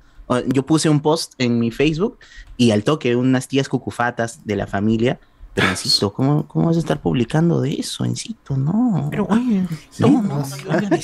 Yo 0.48 0.66
puse 0.66 0.90
un 0.90 1.00
post 1.00 1.32
en 1.38 1.60
mi 1.60 1.72
Facebook 1.72 2.20
y 2.58 2.72
al 2.72 2.84
toque 2.84 3.16
unas 3.16 3.48
tías 3.48 3.70
cucufatas 3.70 4.46
de 4.46 4.58
la 4.58 4.68
familia, 4.68 5.18
pero 5.60 5.72
insisto, 5.72 6.14
¿cómo, 6.14 6.48
cómo 6.48 6.68
vas 6.68 6.78
a 6.78 6.80
estar 6.80 7.02
publicando 7.02 7.60
de 7.60 7.74
eso, 7.74 8.06
insisto? 8.06 8.56
No. 8.56 9.08
Pero, 9.12 9.26
oye, 9.30 9.64
no, 10.00 10.08
no, 10.08 10.22
no, 10.22 10.38
no, 10.38 10.82
no. 10.82 10.98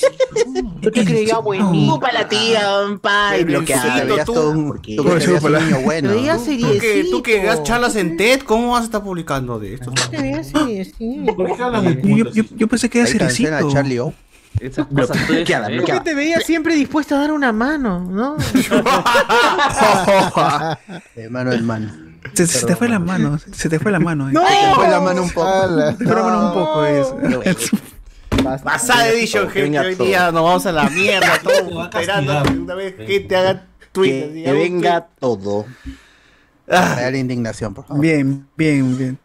yo 0.81 0.91
te 0.91 1.03
creía 1.05 1.39
buenito. 1.39 1.93
Ocupa 1.95 2.11
la 2.13 2.27
tía, 2.29 2.61
pa, 3.01 3.37
y 3.37 3.41
insisto, 3.41 3.81
Te 3.95 4.05
veías 4.05 4.25
tú- 4.25 4.33
todo 4.33 4.51
un, 4.51 4.67
tú. 4.67 4.95
Tú 4.95 6.79
que, 6.79 7.07
tú 7.11 7.21
que 7.23 7.31
seriecito. 7.33 7.47
das 7.57 7.63
charlas 7.63 7.95
en 7.97 8.15
TED, 8.15 8.41
¿cómo 8.41 8.71
vas 8.71 8.83
a 8.83 8.85
estar 8.85 9.03
publicando 9.03 9.59
de 9.59 9.73
esto? 9.73 9.91
Te 10.09 10.21
veías 10.21 10.47
seriecito. 10.47 11.35
¿Por 11.35 11.55
qué 11.57 11.61
hablan 11.63 11.83
de 11.83 12.45
Yo, 12.55 12.67
pensé 12.69 12.89
que 12.89 12.99
era 12.99 13.07
cerecito. 13.07 13.71
Charlie 13.71 13.99
O. 13.99 14.13
Esas 14.57 14.87
cosas 14.87 15.27
Bloqueada, 15.27 15.69
¿eh? 15.69 15.75
bloqueada. 15.75 16.01
Te 16.01 16.13
veías 16.15 16.45
siempre 16.45 16.75
dispuesto 16.75 17.13
a 17.15 17.19
dar 17.19 17.33
una 17.33 17.51
mano, 17.51 17.99
¿no? 18.09 18.37
De 21.13 21.29
mano 21.29 21.51
en 21.51 21.65
mano. 21.65 21.91
Se, 22.33 22.47
se 22.47 22.65
te 22.65 22.75
fue 22.75 22.89
la 22.89 22.99
mano, 22.99 23.39
se 23.51 23.69
te 23.69 23.79
fue 23.79 23.91
la 23.91 23.99
mano. 23.99 24.29
eh. 24.29 24.33
¡No! 24.33 24.41
Te 24.41 24.75
fue 24.75 24.87
la 24.89 24.99
mano 24.99 25.23
un 25.23 25.29
poco. 25.29 25.47
Se 25.91 25.93
te 25.97 26.05
fue 26.05 26.15
la 26.15 26.23
mano 26.23 26.47
un 26.47 26.53
poco. 26.53 26.85
es. 26.85 27.71
Pasada 28.63 29.07
edition, 29.09 29.49
gente. 29.49 29.61
venga 29.61 29.81
Hoy 29.81 29.95
día 29.95 30.31
nos 30.31 30.43
vamos 30.43 30.65
a 30.65 30.71
la 30.71 30.89
mierda, 30.89 31.39
todos 31.43 31.77
va 31.77 31.83
a 31.83 31.85
esperando 31.85 32.43
una 32.61 32.75
vez 32.75 32.93
que 32.95 33.19
te 33.21 33.35
haga 33.35 33.65
tweet. 33.91 34.43
Que, 34.43 34.51
venga 34.51 35.07
todo. 35.19 35.65
Ah, 36.67 36.95
Real 36.97 37.15
indignación, 37.15 37.73
por 37.73 37.85
favor. 37.85 38.01
Bien, 38.01 38.47
bien, 38.57 38.97
bien. 38.97 39.19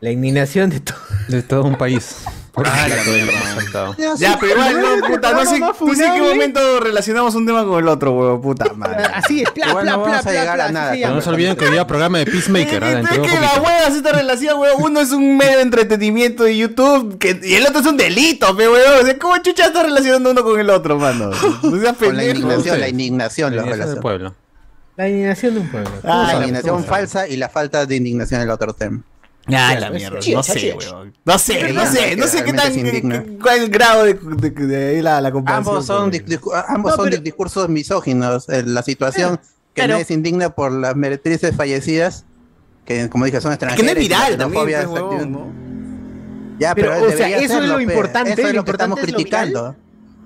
La 0.00 0.10
indignación 0.10 0.70
de 0.70 0.80
todo. 0.80 0.98
De 1.28 1.42
todo 1.42 1.64
un 1.64 1.76
país. 1.76 2.24
Por 2.54 2.68
Ah, 2.68 2.86
la 2.86 3.54
saltado. 3.54 3.96
Ya, 4.16 4.38
pero 4.38 4.52
igual, 4.52 4.80
no, 5.00 5.06
puta, 5.08 5.32
no 5.32 5.44
sé, 5.44 5.58
no 5.58 5.72
en 5.72 6.14
qué 6.14 6.22
momento 6.22 6.78
relacionamos 6.78 7.34
un 7.34 7.44
tema 7.46 7.64
con 7.64 7.82
el 7.82 7.88
otro, 7.88 8.12
huevo, 8.12 8.40
puta 8.40 8.72
madre. 8.76 9.02
Así 9.12 9.42
es, 9.42 9.50
pla, 9.50 9.70
Igual 9.70 9.82
pla, 9.84 9.96
no 9.96 10.02
pla, 10.04 10.12
vamos 10.12 10.26
a 10.26 10.30
pla, 10.30 10.40
llegar 10.40 10.60
a 10.60 10.70
nada, 10.70 10.92
Pero 10.92 11.10
no 11.14 11.20
se 11.20 11.30
olviden 11.30 11.56
que 11.56 11.66
había 11.66 11.84
programa 11.84 12.18
de 12.18 12.26
Peacemaker. 12.26 12.84
Es 12.84 12.96
un 13.18 13.22
que 13.24 13.40
la 13.40 13.54
hueva 13.56 13.88
es 13.88 13.94
esta 13.96 14.12
relación, 14.12 14.60
weón. 14.60 14.76
Uno 14.80 15.00
es 15.00 15.10
un 15.10 15.36
medio 15.36 15.56
de 15.56 15.62
entretenimiento 15.62 16.44
de 16.44 16.56
YouTube 16.56 17.18
que, 17.18 17.40
y 17.42 17.54
el 17.54 17.66
otro 17.66 17.80
es 17.80 17.86
un 17.86 17.96
delito, 17.96 18.56
pe, 18.56 18.68
weón. 18.68 19.00
O 19.02 19.04
sea, 19.04 19.18
¿cómo 19.18 19.36
chucha 19.38 19.66
está 19.66 19.82
relacionando 19.82 20.30
uno 20.30 20.44
con 20.44 20.60
el 20.60 20.70
otro, 20.70 20.96
mano? 20.96 21.30
No 21.64 21.80
seas 21.80 21.96
Con 21.96 22.16
la 22.16 22.22
pendejo. 22.22 22.30
indignación, 22.38 22.78
la 22.80 22.88
indignación 22.88 23.50
La 23.56 23.56
indignación 23.56 23.56
del 23.56 23.70
relaciona. 23.72 24.00
pueblo. 24.00 24.34
La 24.96 25.08
indignación 25.08 25.54
de 25.54 25.60
un 25.60 25.68
pueblo. 25.70 25.90
Ah, 26.04 26.06
La 26.06 26.24
la 26.26 26.34
indignación 26.38 26.84
falsa 26.84 27.26
y 27.26 27.36
la 27.36 27.48
falta 27.48 27.84
de 27.84 27.96
indignación 27.96 28.40
en 28.42 28.46
el 28.46 28.50
otro 28.52 28.74
tema. 28.74 29.00
Ah, 29.46 29.74
la 29.78 29.90
mierda. 29.90 30.18
No 30.32 30.42
sé, 30.42 30.74
weón. 30.78 31.12
No 31.24 31.38
sé, 31.38 31.72
no 31.72 31.86
sé, 31.86 32.16
no 32.16 32.26
sé 32.26 32.44
qué 32.44 32.52
tan. 32.52 33.38
cuál 33.38 33.56
es 33.58 33.62
el 33.64 33.68
grado 33.70 34.04
de, 34.04 34.14
de, 34.14 34.50
de 34.50 35.02
la, 35.02 35.20
la 35.20 35.30
comparación. 35.32 35.68
Ambos 35.76 35.86
son, 35.86 36.10
ambos 36.68 36.96
No, 36.96 37.04
son 37.04 37.22
discursos 37.22 37.68
misóginos. 37.68 38.48
Eh, 38.48 38.62
La 38.64 38.82
situación 38.82 39.36
que 39.74 39.82
Pero- 39.82 39.94
nadie 39.94 40.04
se 40.06 40.14
indigna 40.14 40.50
por 40.54 40.72
las 40.72 40.96
meretrices 40.96 41.54
fallecidas, 41.54 42.24
que 42.86 43.08
como 43.10 43.24
dije 43.26 43.40
son 43.40 43.52
Es 43.52 43.58
que 43.58 43.64
extranjeras. 43.66 43.94
no 43.94 44.00
es 44.00 44.08
viral 44.08 44.38
también, 44.38 44.68
es. 44.80 44.88
¿no? 45.28 45.52
Ya, 46.58 46.74
Pero, 46.74 46.92
pero, 46.92 47.06
o 47.08 47.16
sea, 47.16 47.28
eso 47.38 47.58
es 47.60 47.68
lo 47.68 47.80
importante, 47.80 48.32
Eso 48.32 48.42
es 48.42 48.46
lo 48.48 48.52
lo 48.60 48.64
que 48.64 48.70
estamos 48.70 48.98
es 49.00 49.04
criticando. 49.04 49.76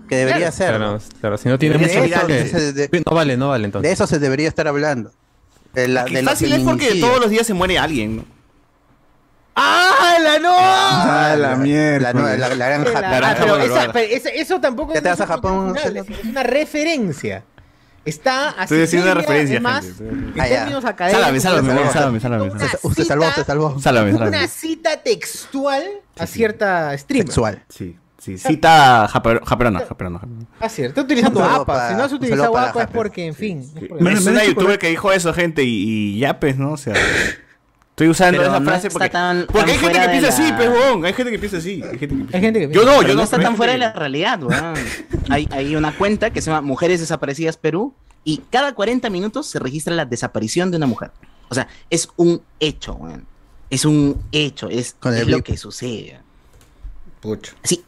Que 0.09 0.16
debería 0.16 0.53
ser. 0.53 0.69
Claro, 0.77 0.99
claro, 1.21 1.39
si 1.39 1.49
no 1.49 1.59
tiene 1.59 1.77
De 1.77 1.81
mucho 1.87 2.05
eso 2.05 2.27
que- 2.27 2.73
de- 2.89 3.03
No 3.05 3.14
vale, 3.14 3.37
no 3.37 3.49
vale 3.49 3.62
De 3.62 3.66
entonces. 3.66 3.93
eso 3.93 4.07
se 4.07 4.19
debería 4.19 4.49
estar 4.49 4.66
hablando. 4.69 5.11
De 5.75 5.87
la, 5.89 6.05
Que 6.07 6.16
de 6.19 6.23
fácil 6.23 6.53
es 6.53 6.61
porque 6.61 6.95
todos 7.01 7.21
los 7.21 7.31
días 7.31 7.47
se 7.47 7.53
muere 7.55 7.79
alguien, 7.79 8.16
¿no? 8.16 8.25
¡Ah, 9.61 10.19
la 10.23 10.39
no! 10.39 10.55
Ah, 10.57 11.35
la 11.39 11.57
mierda. 11.57 12.13
La, 12.13 12.21
no- 12.21 12.27
la, 12.29 12.55
la 12.55 12.67
granja. 12.69 13.01
La- 13.01 13.21
La 13.21 13.31
ah, 13.31 13.37
pero 13.39 13.57
Bolívar. 13.59 13.83
esa- 13.85 13.93
pero 13.93 14.15
esa- 14.15 14.29
eso 14.31 14.61
tampoco 14.61 14.95
Ya 14.95 15.03
te 15.03 15.09
es 15.11 15.19
vas 15.19 15.21
a 15.21 15.27
Japón, 15.27 15.75
es 15.77 16.25
una 16.25 16.43
referencia. 16.43 17.43
Está 18.05 18.51
así. 18.51 18.63
Estoy 18.63 18.83
haciendo 18.85 19.13
una 19.13 19.21
referencia, 19.21 19.57
es 19.57 19.63
más, 19.63 19.85
gente. 19.85 20.05
en 20.09 20.35
Ah, 20.41 20.45
términos 20.47 20.85
académicos. 20.85 21.21
Sálvame, 21.23 21.41
sálvame, 21.41 21.73
una 21.73 21.93
sálvame, 21.93 22.21
sálvame, 22.21 22.45
sálvame. 22.51 22.65
cita- 22.71 22.79
Usted 22.83 23.05
salvó, 23.05 23.27
usted 23.27 23.45
salvó. 23.47 23.81
Sálvame, 23.81 24.13
sálvame. 24.13 24.29
Una 24.39 24.49
cita 24.49 24.97
textual 25.03 25.83
a 26.19 26.27
cierta 26.27 26.97
streamer. 26.97 27.27
Sexual. 27.27 27.63
Sí, 27.69 27.97
sí, 28.17 28.39
cita 28.39 29.07
japer- 29.09 29.45
japerona, 29.45 29.81
japerona. 29.81 30.19
japerona. 30.21 30.47
Ah, 30.59 30.69
cierto. 30.71 31.01
Está 31.01 31.03
utilizando 31.03 31.45
APA. 31.45 31.89
Si 31.91 31.95
no 31.97 32.05
has 32.05 32.13
utilizado 32.13 32.57
APA 32.57 32.83
es 32.85 32.89
porque, 32.89 33.27
en 33.27 33.35
fin. 33.35 33.71
es 34.11 34.27
una 34.27 34.45
youtuber 34.45 34.79
que 34.79 34.89
dijo 34.89 35.13
eso, 35.13 35.35
gente, 35.35 35.65
y, 35.65 36.15
y 36.15 36.19
ya, 36.21 36.41
pues, 36.41 36.57
¿no? 36.57 36.73
O 36.73 36.77
sea. 36.79 36.95
Estoy 37.99 38.11
usando 38.11 38.38
Pero 38.38 38.51
esa 38.53 38.61
no 38.61 38.64
frase 38.70 38.86
está 38.86 38.99
porque. 39.01 39.11
tan- 39.11 39.46
porque 39.46 39.59
tan 39.59 39.68
hay 39.70 39.78
gente 39.78 40.09
piensa 40.09 40.28
así, 40.28 40.53
pues. 40.53 40.70
Hay 41.05 41.12
gente 41.14 41.32
que 41.32 41.38
piensa 41.40 41.57
así. 41.57 41.82
Hay 41.82 41.99
gente 41.99 42.07
que 42.07 42.14
piensa 42.14 42.36
Hay 42.36 42.40
gente 42.40 42.61
que 42.68 42.72
Yo 42.72 42.84
no, 42.84 42.99
Pero 42.99 43.09
yo 43.09 43.14
no. 43.16 43.22
está 43.24 43.40
tan 43.40 43.57
fuera 43.57 43.72
de 43.72 43.78
la 43.80 43.92
realidad, 43.92 44.40
weón. 44.40 44.74
hay, 45.28 45.49
hay 45.51 45.74
una 45.74 45.90
cuenta 45.96 46.30
que 46.30 46.40
se 46.40 46.49
llama 46.49 46.61
Mujeres 46.61 47.01
Desaparecidas 47.01 47.57
Perú 47.57 47.92
y 48.22 48.38
cada 48.51 48.72
40 48.72 49.11
minutos 49.11 49.49
se 49.49 49.59
registra 49.59 49.96
la 49.96 50.05
desaparición 50.05 50.70
de 50.70 50.76
una 50.76 50.86
mujer. 50.86 51.11
O 51.49 51.57
sea, 51.57 51.66
es 51.90 52.09
un 52.16 52.40
hecho, 52.61 52.94
weón. 52.94 53.26
Es 53.68 53.84
un 53.84 54.22
hecho, 54.30 54.68
es, 54.68 54.94
es 55.05 55.26
lo 55.26 55.42
que 55.42 55.57
sucede. 55.57 56.20
Pucha. 57.20 57.53
Sí, 57.64 57.82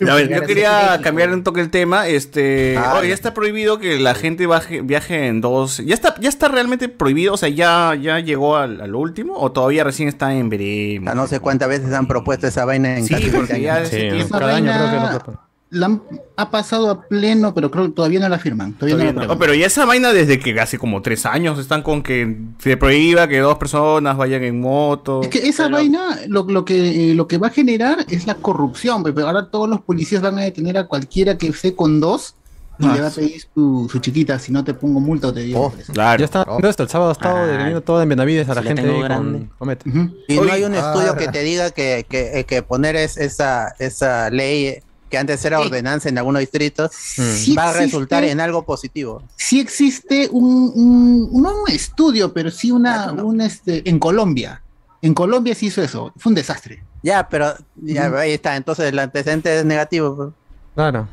A 0.00 0.14
ver, 0.14 0.28
yo 0.28 0.42
quería 0.42 1.00
cambiar 1.02 1.30
un 1.32 1.42
toque 1.42 1.60
el 1.60 1.70
tema. 1.70 2.06
Este, 2.08 2.76
Ah, 2.76 2.96
oh, 3.00 3.04
ya 3.04 3.14
está 3.14 3.32
prohibido 3.32 3.78
que 3.78 3.98
la 3.98 4.14
gente 4.14 4.46
baje- 4.46 4.82
viaje 4.82 5.26
en 5.28 5.40
dos. 5.40 5.78
Ya 5.78 5.94
está, 5.94 6.14
ya 6.20 6.28
está 6.28 6.48
realmente 6.48 6.88
prohibido. 6.88 7.32
O 7.34 7.36
sea, 7.36 7.48
ya, 7.48 7.94
ya 8.00 8.18
llegó 8.20 8.56
al, 8.56 8.80
al 8.80 8.94
último 8.94 9.34
o 9.38 9.52
todavía 9.52 9.84
recién 9.84 10.08
está 10.08 10.34
en 10.34 10.48
veremos. 10.50 11.10
Ah, 11.10 11.14
No 11.14 11.26
sé 11.26 11.40
cuántas 11.40 11.68
veces 11.68 11.92
han 11.94 12.06
propuesto 12.06 12.46
esa 12.46 12.64
vaina 12.64 12.98
en 12.98 13.06
Sí, 13.06 13.14
casi 13.14 13.30
porque 13.30 13.54
20 13.54 13.60
ya 13.62 13.74
años. 13.76 13.88
ese 13.92 14.10
Sí, 14.22 14.28
cada 14.30 14.56
año 14.56 14.72
creo 14.72 14.90
que 14.90 15.08
proponen. 15.16 15.40
La 15.78 15.86
han- 15.86 16.02
ha 16.36 16.50
pasado 16.50 16.90
a 16.90 17.02
pleno, 17.02 17.54
pero 17.54 17.70
creo 17.70 17.86
que 17.86 17.92
todavía 17.92 18.20
no 18.20 18.28
la 18.28 18.38
firman. 18.38 18.72
Todavía, 18.74 18.94
Todavía 18.96 19.12
no 19.12 19.20
la 19.20 19.26
no. 19.26 19.32
aprueban. 19.32 19.36
Oh, 19.36 19.40
pero 19.40 19.54
ya 19.54 19.66
esa 19.66 19.84
vaina 19.84 20.12
desde 20.12 20.38
que 20.38 20.58
hace 20.60 20.78
como 20.78 21.02
tres 21.02 21.26
años 21.26 21.58
están 21.58 21.82
con 21.82 22.02
que 22.02 22.36
se 22.58 22.76
prohíba 22.76 23.28
que 23.28 23.38
dos 23.38 23.56
personas 23.58 24.16
vayan 24.16 24.42
en 24.44 24.60
moto. 24.60 25.22
Es 25.22 25.28
que 25.28 25.46
esa 25.48 25.64
Pero- 25.64 25.76
vaina 25.76 26.18
lo, 26.28 26.44
lo 26.44 26.64
que, 26.64 27.10
eh, 27.10 27.14
lo 27.14 27.26
que 27.28 27.38
va 27.38 27.48
a 27.48 27.50
generar 27.50 28.04
es 28.10 28.26
la 28.26 28.34
corrupción, 28.36 29.02
pe, 29.02 29.12
pero 29.12 29.26
ahora 29.28 29.50
todos 29.50 29.68
los 29.68 29.80
policías 29.82 30.22
van 30.22 30.38
a 30.38 30.42
detener 30.42 30.76
a 30.78 30.86
cualquiera 30.86 31.36
que 31.38 31.48
esté 31.48 31.74
con 31.74 32.00
dos 32.00 32.34
y 32.78 32.84
Ah, 32.86 32.92
le 32.94 33.00
va 33.00 33.06
a 33.08 33.10
pedir 33.10 33.40
su, 33.54 33.88
su 33.90 33.98
chiquita, 34.00 34.38
si 34.38 34.52
no 34.52 34.62
te 34.62 34.74
pongo 34.74 35.00
multa 35.00 35.28
o 35.28 35.32
te 35.32 35.40
digo. 35.40 35.60
Oh. 35.74 35.92
Claro. 35.94 36.18
Ya 36.18 36.26
está 36.26 36.42
haciendo 36.42 36.68
esto. 36.68 36.82
El 36.82 36.88
sábado 36.90 37.08
ha 37.08 37.12
estado 37.12 37.36
Ah. 37.38 37.46
deteniendo 37.46 37.80
todo 37.80 38.02
en 38.02 38.08
Benavides 38.10 38.46
a 38.50 38.54
la 38.54 38.60
Si 38.60 38.66
gente 38.68 38.82
ahí 38.82 39.08
con. 39.08 39.50
Ujú. 39.58 40.10
Y 40.28 40.34
no 40.36 40.52
hay 40.52 40.62
un 40.64 40.74
estudio 40.74 41.12
ah. 41.12 41.16
que 41.16 41.28
te 41.28 41.40
diga 41.42 41.70
que, 41.70 42.04
que, 42.06 42.44
que 42.46 42.62
poner 42.62 42.94
es, 42.96 43.16
esa, 43.16 43.74
esa 43.78 44.28
ley 44.28 44.66
eh, 44.66 44.82
que 45.10 45.18
antes 45.18 45.44
era 45.44 45.60
ordenanza 45.60 46.08
en 46.08 46.18
algunos 46.18 46.40
distritos 46.40 46.90
Sí 46.92 47.54
va 47.54 47.64
a 47.64 47.70
existe- 47.70 47.84
resultar 47.84 48.24
en 48.24 48.40
algo 48.40 48.64
positivo. 48.64 49.22
sí 49.36 49.60
existe 49.60 50.28
un, 50.32 50.72
un- 50.74 51.42
no 51.42 51.62
un 51.62 51.70
estudio, 51.70 52.32
pero 52.32 52.50
sí 52.50 52.70
una, 52.72 53.12
un 53.12 53.40
este, 53.40 53.88
en 53.88 53.98
Colombia. 53.98 54.62
En 55.02 55.14
Colombia 55.14 55.54
se 55.54 55.66
hizo 55.66 55.82
eso, 55.82 56.12
fue 56.16 56.30
un 56.30 56.34
desastre. 56.34 56.82
Ya, 57.02 57.28
pero 57.28 57.54
ya, 57.76 58.06
ahí 58.18 58.32
está. 58.32 58.56
Entonces 58.56 58.86
el 58.86 58.98
antecedente 58.98 59.56
es 59.58 59.64
negativo. 59.64 60.16
pues. 60.16 60.28
Claro. 60.74 61.06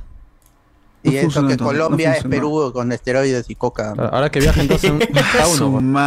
Y 1.04 1.12
No 1.12 1.18
eso 1.20 1.46
que 1.48 1.58
no 1.58 1.66
Colombia 1.66 2.14
es. 2.14 2.24
Perú 2.24 2.72
con 2.74 2.92
esteroides 2.92 3.50
y 3.50 3.56
coca. 3.56 3.94
Claro, 3.94 4.16
Ahora 4.16 4.32
que 4.32 4.40
viaja 4.40 4.62
entonces 4.62 4.92
Su 5.56 5.68
uno. 5.68 6.00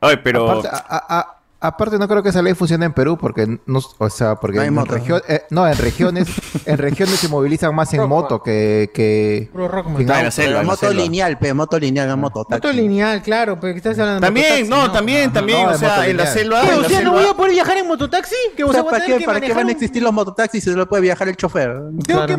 Oye, 0.00 0.16
pero. 0.18 0.48
Aparte, 0.50 0.68
a- 0.68 0.84
a- 0.88 1.18
a- 1.18 1.37
aparte 1.60 1.98
no 1.98 2.06
creo 2.06 2.22
que 2.22 2.28
esa 2.28 2.40
ley 2.42 2.54
funcione 2.54 2.86
en 2.86 2.92
Perú 2.92 3.18
porque 3.18 3.58
no, 3.66 3.80
o 3.98 4.10
sea, 4.10 4.36
porque 4.36 4.56
No 4.56 4.62
hay 4.62 4.68
en, 4.68 4.74
moto. 4.74 4.92
regio- 4.94 5.22
eh, 5.28 5.42
no, 5.50 5.66
en 5.66 5.76
regiones, 5.76 6.28
en 6.66 6.78
regiones 6.78 7.16
se 7.18 7.28
movilizan 7.28 7.74
más 7.74 7.92
en 7.94 8.08
moto 8.08 8.42
que, 8.42 8.90
que, 8.94 9.50
que 9.96 10.02
en 10.02 10.10
auto. 10.10 10.30
selva, 10.30 10.58
Pero 10.60 10.64
moto 10.70 10.76
selva. 10.88 11.02
lineal, 11.02 11.38
pe, 11.38 11.52
moto 11.54 11.78
lineal, 11.78 12.08
no 12.08 12.16
moto 12.16 12.46
Moto 12.48 12.72
lineal, 12.72 13.22
claro, 13.22 13.58
pero 13.60 13.72
que 13.74 13.78
estás 13.78 13.98
hablando 13.98 14.20
de 14.20 14.26
También, 14.26 14.68
no, 14.68 14.90
también, 14.92 15.32
también. 15.32 15.62
No, 15.64 15.70
o 15.70 15.78
sea, 15.78 16.06
en 16.08 16.16
la 16.16 16.26
selva. 16.26 16.60
¿Qué? 16.62 16.68
en 16.68 16.74
O 16.78 16.82
la 16.82 16.88
sea, 16.88 17.00
¿no 17.02 17.12
voy 17.12 17.24
a 17.26 17.34
poder 17.34 17.52
viajar 17.52 17.76
en 17.78 17.86
mototaxi? 17.88 18.34
¿Que 18.56 18.62
o 18.64 18.72
sea, 18.72 18.74
sea, 18.74 18.82
voy 18.82 18.88
a 18.88 18.92
¿para 18.92 19.06
qué, 19.06 19.18
que 19.18 19.24
¿para 19.24 19.40
qué 19.40 19.52
van 19.52 19.68
a 19.68 19.72
existir 19.72 20.02
los 20.02 20.12
mototaxis 20.12 20.62
si 20.62 20.70
solo 20.70 20.88
puede 20.88 21.02
viajar 21.02 21.28
el 21.28 21.36
chofer? 21.36 21.74
Tengo 22.06 22.26
que 22.26 22.36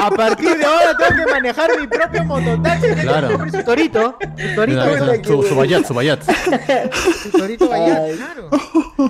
A 0.00 0.10
partir 0.10 0.56
de 0.56 0.64
ahora 0.64 0.96
tengo 0.96 1.24
que 1.24 1.30
manejar 1.32 1.70
mi 1.80 1.86
propio 1.86 2.24
mototaxi. 2.24 2.86
Claro. 3.02 3.38
Su 3.50 3.62
torito. 3.64 4.18
Su 4.38 4.54
torito. 4.54 4.82
Su, 5.24 5.42
su 5.48 5.54
bayat, 5.54 5.86
su 5.86 5.94
bayat. 5.94 6.22
Su 7.22 7.30
torito 7.30 7.68
vaya, 7.68 8.02
claro. 8.16 8.50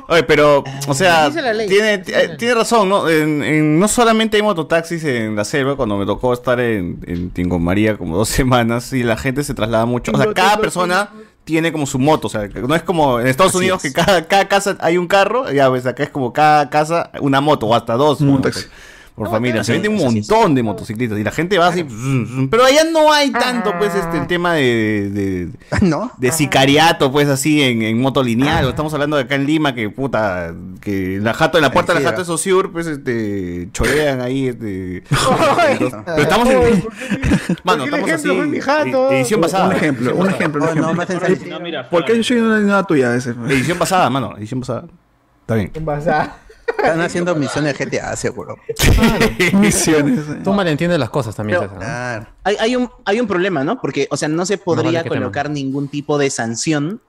Oye, 0.09 0.23
pero, 0.25 0.65
o 0.89 0.95
sea, 0.95 1.29
Dice 1.29 1.43
la 1.43 1.53
ley, 1.53 1.69
tiene, 1.69 1.95
eh, 2.07 2.37
tiene 2.39 2.55
razón, 2.55 2.89
¿no? 2.89 3.09
En, 3.09 3.43
en- 3.43 3.79
no 3.79 3.87
solamente 3.89 4.37
hay 4.37 4.43
mototaxis 4.43 5.05
en 5.05 5.37
la 5.37 5.45
selva, 5.45 5.77
cuando 5.77 5.97
me 5.97 6.07
tocó 6.07 6.33
estar 6.33 6.59
en, 6.61 7.01
en 7.07 7.31
Tingo 7.31 7.59
María 7.59 7.97
como 7.97 8.17
dos 8.17 8.29
semanas, 8.31 8.93
y 8.93 9.03
la 9.03 9.17
gente 9.17 9.45
se 9.45 9.55
traslada 9.55 9.87
mucho. 9.87 10.13
O 10.13 10.17
sea, 10.17 10.33
cada 10.33 10.59
persona 10.59 11.11
tiene 11.45 11.73
como 11.73 11.87
su 11.87 11.99
moto, 11.99 12.27
o 12.29 12.31
sea, 12.31 12.49
que 12.49 12.61
no 12.61 12.75
es 12.75 12.83
como 12.83 13.21
en 13.21 13.27
Estados 13.27 13.51
Así 13.53 13.59
Unidos 13.59 13.85
es. 13.85 13.93
que 13.93 14.01
cada, 14.03 14.25
cada 14.27 14.49
casa 14.49 14.77
hay 14.81 14.97
un 14.97 15.07
carro, 15.07 15.51
ya 15.53 15.69
ves, 15.69 15.85
acá 15.87 16.03
es 16.03 16.11
como 16.11 16.33
cada 16.33 16.71
casa 16.71 17.11
una 17.21 17.41
moto, 17.41 17.67
o 17.67 17.75
hasta 17.75 17.95
dos 17.95 18.21
Un 18.21 18.29
motos 18.31 18.55
taxi. 18.55 18.69
Por 19.15 19.31
familia. 19.31 19.63
Se 19.63 19.71
vende 19.73 19.89
un 19.89 19.97
montón 19.97 20.55
de 20.57 20.63
motocicletas 20.65 21.17
y 21.19 21.23
la 21.23 21.31
gente 21.31 21.57
va 21.57 21.69
así, 21.69 21.87
pero 22.51 22.65
allá 22.65 22.83
no 22.91 23.13
hay 23.13 23.31
tanto, 23.31 23.73
pues, 23.79 23.95
este, 23.95 24.19
el 24.19 24.27
tema 24.27 24.55
de- 24.55 25.11
de, 25.11 25.49
¿No? 25.87 26.11
de 26.19 26.33
sicariato, 26.33 27.13
pues 27.13 27.29
así 27.29 27.63
en, 27.63 27.83
en 27.83 28.01
moto 28.01 28.23
lineal. 28.25 28.69
Estamos 28.69 28.93
hablando 28.93 29.17
de 29.17 29.23
acá 29.23 29.37
en 29.37 29.47
Lima 29.47 29.73
que 29.75 29.89
puta, 29.89 30.53
que 30.81 31.19
la 31.23 31.33
jato, 31.33 31.59
en 31.59 31.63
la 31.63 31.71
puerta 31.71 31.95
de 31.95 32.01
la 32.01 32.09
jato 32.11 32.23
de. 32.23 32.25
Sociur, 32.27 32.73
pues 32.73 32.89
este 32.89 33.69
chorean 33.73 34.21
ahí, 34.21 34.49
este. 34.49 35.05
pero 36.05 36.19
estamos 36.23 36.49
en. 36.49 36.85
Mano, 37.63 37.85
¿Por 37.87 38.05
qué 38.05 38.11
el 38.11 38.17
estamos 38.17 38.49
así. 38.49 38.61
jato? 38.61 39.13
Edición 39.13 39.41
pasada. 39.41 39.67
Un 39.67 39.73
ejemplo, 39.77 40.17
un 40.17 40.29
ejemplo, 40.31 40.75
no, 40.75 41.61
mira, 41.61 41.89
¿Por 41.89 42.05
qué 42.05 42.17
yo 42.17 42.23
soy 42.25 42.39
una 42.39 42.59
nada 42.61 42.83
tuya 42.85 43.11
a 43.11 43.13
veces? 43.13 43.37
Edición 43.49 43.79
pasada, 43.79 44.11
mano. 44.11 44.35
Edición 44.37 44.61
pasada. 44.61 44.85
Está 45.43 45.55
bien. 45.55 45.71
En 45.75 45.85
Bazar. 45.85 46.43
Están 46.67 47.01
haciendo 47.01 47.35
misiones 47.35 47.77
de 47.79 47.85
GTA, 47.85 48.17
seguro. 48.17 48.57
Misiones. 49.53 50.19
eh. 50.29 50.41
Tú 50.45 50.53
malentiendes 50.53 50.99
las 50.99 51.11
cosas 51.11 51.35
también, 51.35 51.59
Pero- 51.59 51.71
César, 51.73 51.83
¿no? 51.83 51.87
Claro. 51.87 52.27
Hay, 52.45 52.57
hay 52.61 52.77
un, 52.77 52.91
hay 53.05 53.21
un 53.21 53.27
problema, 53.27 53.65
¿no? 53.65 53.81
Porque, 53.81 54.07
o 54.11 54.17
sea, 54.17 54.29
no 54.29 54.45
se 54.47 54.59
podría 54.59 55.03
vale 55.03 55.09
colocar 55.09 55.51
ningún 55.51 55.89
tipo 55.89 56.19
de 56.19 56.31
sanción 56.31 57.01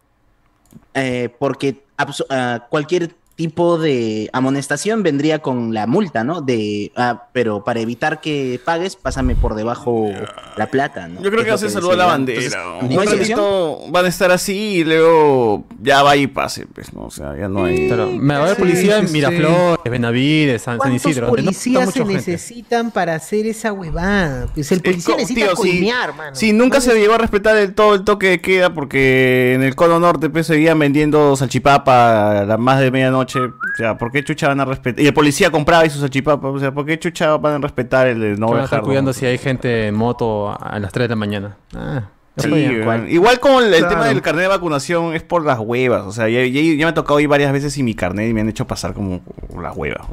eh, 0.94 1.34
porque 1.40 1.84
ah, 2.30 2.66
cualquier 2.70 3.16
tipo 3.36 3.78
de 3.78 4.30
amonestación 4.32 5.04
vendría 5.04 5.40
con 5.40 5.74
la 5.74 5.88
multa, 5.88 6.24
¿no? 6.24 6.42
De, 6.42 6.92
ah, 6.96 7.24
pero 7.34 7.64
para 7.66 7.82
evitar 7.82 8.22
que 8.22 8.60
pagues, 8.64 8.96
pásame 8.96 9.36
por 9.36 9.56
debajo 9.56 10.10
la 10.56 10.68
plata, 10.68 11.08
¿no? 11.10 11.22
Yo 11.22 11.30
creo 11.30 11.42
Es 11.42 11.48
que 11.52 11.58
se 11.58 11.70
saludó 11.70 11.96
la 11.96 12.06
bandera. 12.06 12.40
Entonces, 12.42 12.58
¿no? 12.90 12.96
¿no 12.96 13.02
hay 13.02 13.08
ratito 13.08 13.80
van 13.90 14.06
a 14.06 14.08
estar 14.08 14.32
así 14.32 14.56
y 14.78 14.84
luego 14.86 15.66
ya 15.82 16.02
va 16.02 16.16
y 16.16 16.28
pase, 16.28 16.66
pues, 16.66 16.94
¿no? 16.94 17.02
O 17.08 17.12
sea, 17.12 17.36
ya 17.38 17.50
no 17.50 17.66
hay. 17.66 17.90
Me 18.20 18.38
va 18.38 18.48
Sí, 18.50 18.56
policía 18.62 18.96
sí, 18.96 19.02
en 19.02 19.08
sí. 19.08 19.14
Miraflores, 19.14 19.92
Benavides, 19.92 20.62
San, 20.62 20.74
San 20.74 20.78
¿Cuántos 20.92 21.06
Isidro. 21.12 21.28
no 21.28 21.32
policías 21.34 21.90
se 21.92 22.00
gente. 22.00 22.14
necesitan 22.14 22.92
para 22.92 23.16
hacer 23.16 23.46
esa 23.48 23.74
huevada? 23.74 24.48
Pues 24.54 24.72
el 24.72 24.80
Eh, 24.80 24.82
policía 24.82 25.16
necesita 25.18 25.48
tío, 25.48 25.56
coimear, 25.56 26.16
mano. 26.16 26.36
Sí, 26.36 26.54
nunca 26.54 26.80
se 26.80 26.98
llegó 26.98 27.16
a 27.16 27.18
respetar 27.18 27.58
el 27.58 27.74
todo 27.74 27.96
el 27.96 28.04
toque 28.06 28.30
de 28.30 28.40
queda 28.42 28.74
porque 28.74 29.54
en 29.56 29.64
el 29.64 29.76
cono 29.76 30.00
norte 30.00 30.30
pues 30.30 30.48
seguían 30.48 30.80
vendiendo 30.80 31.36
salchipapa 31.36 32.42
a 32.42 32.46
las 32.46 32.60
más 32.60 32.80
de 32.80 32.92
medianoche. 32.92 33.25
O 33.26 33.78
sea, 33.78 33.98
¿por 33.98 34.12
qué 34.12 34.24
chucha 34.24 34.48
van 34.50 34.60
a 34.60 34.66
respetar? 34.66 35.04
Y 35.04 35.08
el 35.08 35.14
policía 35.14 35.50
compraba 35.52 35.86
y 35.86 35.90
su 35.90 36.00
salchipapa. 36.00 36.48
O 36.48 36.60
sea, 36.60 36.72
¿por 36.74 36.86
qué 36.86 37.00
chucha 37.00 37.38
van 37.38 37.54
a 37.56 37.58
respetar 37.60 38.08
el 38.08 38.20
de 38.20 38.38
no 38.38 38.50
van 38.50 38.62
a 38.62 38.64
estar 38.66 38.82
cuidando 38.82 39.14
si 39.14 39.26
hay 39.26 39.38
gente 39.38 39.88
en 39.88 39.96
moto 39.96 40.56
a 40.60 40.80
las 40.80 40.92
3 40.92 41.06
de 41.06 41.10
la 41.10 41.16
mañana. 41.16 41.58
Ah, 41.76 42.04
Sí, 42.38 42.50
ya. 42.50 42.86
weón. 42.86 43.08
igual 43.10 43.40
con 43.40 43.64
el, 43.64 43.74
el 43.74 43.80
Claro. 43.80 43.94
tema 43.96 44.08
del 44.08 44.22
carnet 44.22 44.42
de 44.44 44.48
vacunación 44.50 45.16
es 45.16 45.24
por 45.24 45.46
las 45.46 45.58
huevas. 45.60 46.04
O 46.04 46.12
sea, 46.12 46.28
ya, 46.28 46.42
ya- 46.46 46.62
ya 46.62 46.86
me 46.86 46.90
ha 46.90 46.94
tocado 46.94 47.20
ir 47.22 47.30
varias 47.30 47.54
veces 47.54 47.72
sin 47.72 47.86
mi 47.86 47.96
carnet 47.96 48.30
y 48.30 48.34
me 48.34 48.42
han 48.42 48.50
hecho 48.50 48.68
pasar 48.68 48.94
como 48.94 49.22
las 49.58 49.76
huevas. 49.76 50.06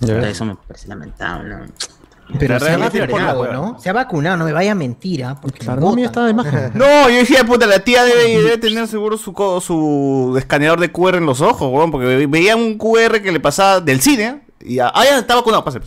Eso 0.00 0.44
me 0.44 0.54
parece 0.54 0.86
lamentable. 0.88 1.56
Pero 2.38 2.58
se 2.60 2.70
ha 2.70 2.76
vacunado. 2.78 3.52
¿no? 3.52 3.78
Se 3.80 3.88
ha 3.90 3.92
vacunado, 3.92 4.36
no 4.36 4.44
me 4.44 4.52
vaya 4.52 4.74
mentira. 4.74 5.36
Porque 5.40 5.58
Claro, 5.60 5.80
me 5.80 5.86
no, 5.88 5.94
mira, 5.96 6.08
botan. 6.08 6.28
está 6.28 6.44
de 6.44 6.52
imagen. 6.60 6.70
No, 6.78 7.08
yo 7.10 7.16
decía, 7.16 7.44
puta, 7.44 7.66
la 7.66 7.80
tía 7.80 8.04
debe, 8.04 8.24
debe 8.42 8.58
tener 8.58 8.86
seguro 8.88 9.16
su, 9.18 9.32
su 9.64 10.34
escaneador 10.38 10.80
de 10.80 10.90
QR 10.92 11.16
en 11.16 11.26
los 11.26 11.40
ojos, 11.40 11.70
weón, 11.72 11.90
porque 11.90 12.06
ve- 12.06 12.26
veía 12.26 12.56
un 12.56 12.78
QR 12.78 13.20
que 13.22 13.32
le 13.32 13.40
pasaba 13.40 13.80
del 13.80 14.00
cine 14.00 14.42
y 14.60 14.76
ya, 14.76 14.90
ah, 14.94 15.04
ya 15.04 15.18
está 15.18 15.34
vacunado, 15.34 15.64
pase. 15.64 15.80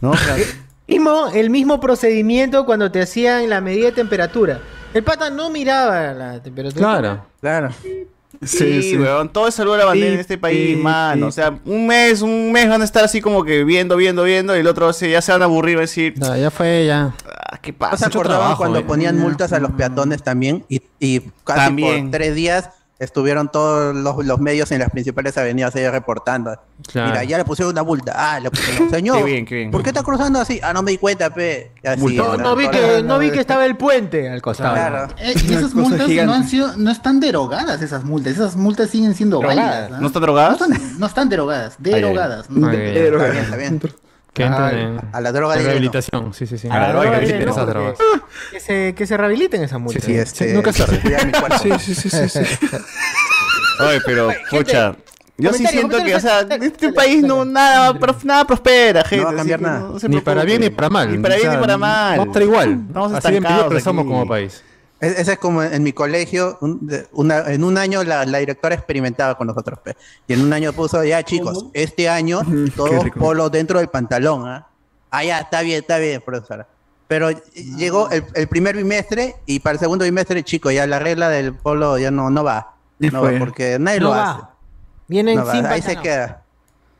¿No? 0.00 0.14
Sea, 0.16 0.36
Mismo, 0.86 1.28
el 1.32 1.48
mismo 1.48 1.80
procedimiento 1.80 2.66
cuando 2.66 2.90
te 2.92 3.00
hacían 3.00 3.48
la 3.48 3.62
medida 3.62 3.86
de 3.86 3.92
temperatura. 3.92 4.60
El 4.92 5.02
pata 5.02 5.30
no 5.30 5.48
miraba 5.50 6.12
la 6.12 6.42
temperatura. 6.42 6.86
Claro. 7.00 7.26
Claro. 7.40 7.68
Sí, 8.42 8.96
weón, 8.98 9.32
todo 9.32 9.48
es 9.48 9.54
salud 9.54 9.74
a 9.74 9.78
la 9.78 9.84
bandera 9.86 10.14
en 10.14 10.20
este 10.20 10.38
país, 10.38 10.76
mano. 10.78 11.26
O 11.26 11.32
sea, 11.32 11.58
un 11.64 11.86
mes, 11.86 12.22
un 12.22 12.52
mes 12.52 12.68
van 12.68 12.82
a 12.82 12.84
estar 12.84 13.04
así 13.04 13.20
como 13.20 13.44
que 13.44 13.64
viendo, 13.64 13.96
viendo, 13.96 14.22
viendo, 14.24 14.56
y 14.56 14.60
el 14.60 14.66
otro 14.66 14.92
se- 14.92 15.10
ya 15.10 15.20
se 15.22 15.32
van 15.32 15.42
a 15.42 15.46
aburrir, 15.46 15.76
van 15.76 15.80
a 15.82 15.86
decir, 15.86 16.14
Ya, 16.16 16.36
ya 16.36 16.50
fue, 16.50 16.86
ya. 16.86 17.14
ah, 17.26 17.58
¿qué 17.62 17.72
¿No 17.72 17.78
pasa? 17.78 17.96
se 17.96 18.04
acordaban 18.06 18.40
trabajo, 18.40 18.58
cuando 18.58 18.78
eh. 18.78 18.84
ponían 18.84 19.18
multas 19.18 19.52
a 19.52 19.58
los 19.60 19.72
peatones 19.72 20.22
también? 20.22 20.64
Y, 20.68 20.82
y 20.98 21.20
casi 21.44 21.60
También. 21.60 22.02
por 22.10 22.10
tres 22.18 22.34
días 22.34 22.70
estuvieron 22.98 23.50
todos 23.50 23.94
los, 23.94 24.24
los 24.24 24.38
medios 24.40 24.70
en 24.70 24.78
las 24.78 24.90
principales 24.90 25.36
avenidas 25.36 25.74
ahí 25.74 25.88
reportando. 25.88 26.58
Claro. 26.90 27.10
Mira, 27.10 27.24
ya 27.24 27.38
le 27.38 27.44
pusieron 27.44 27.72
una 27.72 27.82
multa. 27.82 28.12
Ah, 28.16 28.40
le 28.40 28.50
pusieron. 28.50 28.90
Señor, 28.90 29.18
Qué 29.18 29.24
bien, 29.24 29.44
qué 29.46 29.54
bien. 29.56 29.70
¿por 29.70 29.82
qué 29.82 29.90
está 29.90 30.02
cruzando 30.02 30.40
así? 30.40 30.60
Ah, 30.62 30.72
no 30.72 30.82
me 30.82 30.92
di 30.92 30.98
cuenta, 30.98 31.30
pe. 31.30 31.72
Así, 31.84 32.16
No, 32.16 32.36
no 32.36 32.56
vi 32.56 32.68
que, 32.68 33.02
no 33.02 33.18
vi 33.18 33.30
que 33.30 33.40
estaba 33.40 33.66
el 33.66 33.76
puente 33.76 34.28
al 34.30 34.40
costado. 34.42 34.74
Claro. 34.74 35.08
Eh, 35.18 35.34
y 35.48 35.54
esas 35.54 35.74
multas 35.74 36.08
no, 36.08 36.32
han 36.32 36.48
sido, 36.48 36.76
no 36.76 36.90
están 36.90 37.20
derogadas, 37.20 37.82
esas 37.82 38.04
multas. 38.04 38.34
Esas 38.34 38.56
multas 38.56 38.90
siguen 38.90 39.14
siendo 39.14 39.38
Drogadas. 39.38 39.56
válidas. 39.66 39.90
¿ah? 39.92 39.98
¿No 40.00 40.06
están 40.06 40.22
drogadas? 40.22 40.60
No 40.60 40.66
están, 40.66 40.98
no 41.00 41.06
están 41.06 41.28
derogadas, 41.28 41.74
derogadas. 41.78 42.46
Bien. 42.48 42.64
Está 42.72 43.26
bien, 43.30 43.44
está 43.44 43.56
bien. 43.56 43.80
Que 44.34 44.42
entren 44.42 44.78
en 44.78 45.00
A 45.12 45.20
la 45.20 45.30
droga 45.32 45.54
en 45.54 45.60
de 45.60 45.66
rehabilitación. 45.66 46.34
Sí, 46.34 46.46
sí, 46.46 46.58
sí. 46.58 46.68
A 46.68 46.78
la 46.80 46.88
droga 46.88 47.04
que 47.04 47.10
de 47.10 47.16
rehabiliten 47.16 47.40
lleno, 47.40 47.52
esas 47.52 47.66
drogas. 47.66 47.98
Que 48.50 48.60
se, 48.60 48.94
que 48.94 49.06
se 49.06 49.16
rehabiliten 49.16 49.62
esas 49.62 49.80
multas. 49.80 50.04
Sí, 50.04 50.14
este, 50.14 50.52
nunca 50.52 50.70
es 50.70 50.76
tarde. 50.76 51.00
cuidar 51.00 51.24
mi 51.24 51.32
cuerpo. 51.32 51.58
Sí, 51.58 51.70
sí, 51.78 51.94
sí, 51.94 52.10
sí, 52.10 52.28
sí. 52.28 52.40
Oye, 53.80 54.00
pero, 54.04 54.30
pucha. 54.50 54.96
Yo 55.36 55.52
sí 55.52 55.66
siento 55.66 55.96
que, 56.04 56.14
o 56.14 56.20
sea, 56.20 56.40
este 56.40 56.92
país 56.92 57.22
no 57.22 57.44
nada, 57.44 57.98
nada 58.22 58.44
prospera, 58.44 59.04
gente. 59.04 59.24
va 59.24 59.32
a 59.32 59.36
cambiar 59.36 59.58
así 59.60 59.64
nada. 59.64 59.80
no 59.80 59.98
se 59.98 60.08
Ni 60.08 60.20
para 60.20 60.44
bien 60.44 60.60
ni 60.60 60.70
para 60.70 60.90
mal. 60.90 61.10
Ni 61.10 61.18
para 61.18 61.34
bien 61.34 61.48
O 61.48 61.50
sea, 61.50 61.60
ni 61.60 61.66
para 61.66 61.78
mal. 61.78 62.18
Vamos 62.18 62.26
a 62.26 62.30
estar 62.30 62.42
igual. 62.42 62.84
Estamos 62.86 63.12
Así 63.12 63.12
de 63.12 63.18
estancados 63.18 63.56
mediocres 63.56 63.84
somos 63.84 64.02
aquí. 64.02 64.10
como 64.10 64.28
país. 64.28 64.62
Es- 65.00 65.18
Ese 65.18 65.32
es 65.32 65.38
como 65.38 65.62
en 65.62 65.82
mi 65.82 65.92
colegio, 65.92 66.56
un- 66.60 66.86
de- 66.86 67.06
una- 67.12 67.50
en 67.52 67.64
un 67.64 67.76
año 67.78 68.02
la, 68.04 68.24
la 68.24 68.38
directora 68.38 68.74
experimentaba 68.74 69.36
con 69.36 69.46
nosotros. 69.48 69.78
pe. 69.82 69.96
Y 70.28 70.34
en 70.34 70.40
un 70.40 70.52
año 70.52 70.72
puso, 70.72 71.02
ya 71.04 71.22
chicos, 71.22 71.66
este 71.72 72.08
año 72.08 72.40
todos 72.76 73.04
polos 73.16 73.50
dentro 73.52 73.78
del 73.78 73.88
pantalón. 73.88 74.46
¿ah? 74.48 74.66
Ah, 75.10 75.24
ya, 75.24 75.40
está 75.40 75.62
bien, 75.62 75.80
está 75.80 75.98
bien, 75.98 76.20
profesora. 76.24 76.66
Pero 77.06 77.30
llegó 77.76 78.08
el, 78.10 78.24
el 78.34 78.48
primer 78.48 78.76
bimestre 78.76 79.36
y 79.46 79.60
para 79.60 79.74
el 79.74 79.78
segundo 79.78 80.04
bimestre, 80.04 80.42
chicos, 80.42 80.72
ya 80.72 80.86
la 80.86 80.98
regla 80.98 81.28
del 81.28 81.54
polo 81.54 81.98
ya 81.98 82.10
no, 82.10 82.30
no 82.30 82.42
va. 82.42 82.74
No 82.98 83.20
fue. 83.20 83.32
va 83.34 83.38
porque 83.38 83.78
nadie 83.78 84.00
No 84.00 84.06
lo 84.06 84.10
va. 84.12 84.30
hace. 84.30 84.42
Vienen 85.08 85.36
No 85.36 85.44
va, 85.44 85.52
sin 85.52 85.66
ahí 85.66 85.82
se 85.82 85.96
queda. 85.96 86.42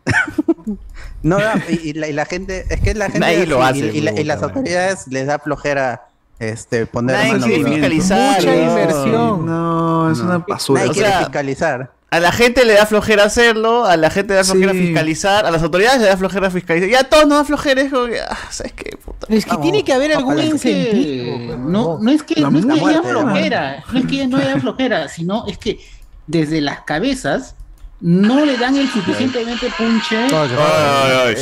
no 1.22 1.36
va, 1.38 1.54
y, 1.68 1.90
y 1.90 1.92
la, 1.94 2.08
y 2.08 2.12
la 2.12 2.26
gente, 2.26 2.66
es 2.68 2.80
que 2.80 2.94
la 2.94 3.06
gente 3.06 3.20
Nadie 3.20 3.46
lo 3.46 3.62
hace, 3.64 3.78
y, 3.78 3.98
y 3.98 4.00
la- 4.02 4.10
y 4.10 4.16
puta 4.16 4.26
las 4.26 4.42
autoridades 4.42 5.06
les 5.08 5.26
da 5.26 5.38
flojera 5.38 6.08
este, 6.38 6.86
poner 6.86 7.16
Nadie 7.16 7.32
mano 7.32 7.46
quiere 7.46 7.64
fiscalizar. 7.64 8.38
Mucha 8.40 8.54
no. 8.54 8.62
inversión. 8.70 9.46
No, 9.46 10.10
es 10.10 10.18
una 10.20 10.38
basura. 10.38 10.80
Nadie 10.80 10.90
O 10.90 10.94
quiere 10.94 11.18
fiscalizar. 11.18 11.92
A 12.10 12.20
la 12.20 12.30
gente 12.30 12.64
le 12.64 12.74
da 12.74 12.86
flojera 12.86 13.24
hacerlo, 13.24 13.86
a 13.86 13.96
la 13.96 14.08
gente 14.08 14.34
le 14.34 14.36
da 14.36 14.44
flojera 14.44 14.72
Sí. 14.72 14.78
fiscalizar, 14.78 15.46
a 15.46 15.50
las 15.50 15.62
autoridades 15.64 16.00
le 16.00 16.06
da 16.06 16.16
flojera 16.16 16.48
fiscalizar. 16.48 16.88
Ya 16.88 17.00
a 17.00 17.04
todos 17.04 17.26
nos 17.26 17.38
da 17.38 17.44
flojera, 17.44 17.82
es 17.82 17.92
como 17.92 18.06
que, 18.06 18.20
ah, 18.20 18.38
¿sabes 18.50 18.72
qué? 18.72 18.96
Puta. 18.96 19.26
Es 19.30 19.44
que 19.44 19.50
Vamos, 19.50 19.62
tiene 19.64 19.82
que 19.84 19.92
haber 19.92 20.12
algún 20.14 20.36
que 20.36 20.44
incentivo. 20.44 21.56
no, 21.56 21.98
no 22.00 22.10
es 22.12 22.22
que, 22.22 22.40
no 22.40 22.56
es 22.56 22.66
que 22.66 22.72
haya 22.72 23.02
flojera, 23.02 23.84
no 23.92 23.98
es 23.98 24.06
que 24.06 24.26
no 24.28 24.36
haya 24.36 24.60
flojera, 24.60 25.08
sino 25.08 25.44
es 25.48 25.58
que 25.58 25.80
desde 26.28 26.60
las 26.60 26.82
cabezas 26.82 27.56
no 28.06 28.44
le 28.44 28.58
dan 28.58 28.76
el 28.76 28.86
suficientemente 28.86 29.66
punche. 29.78 30.16
Ay, 30.24 30.30
ay, 30.30 30.48
ay, 30.58 31.34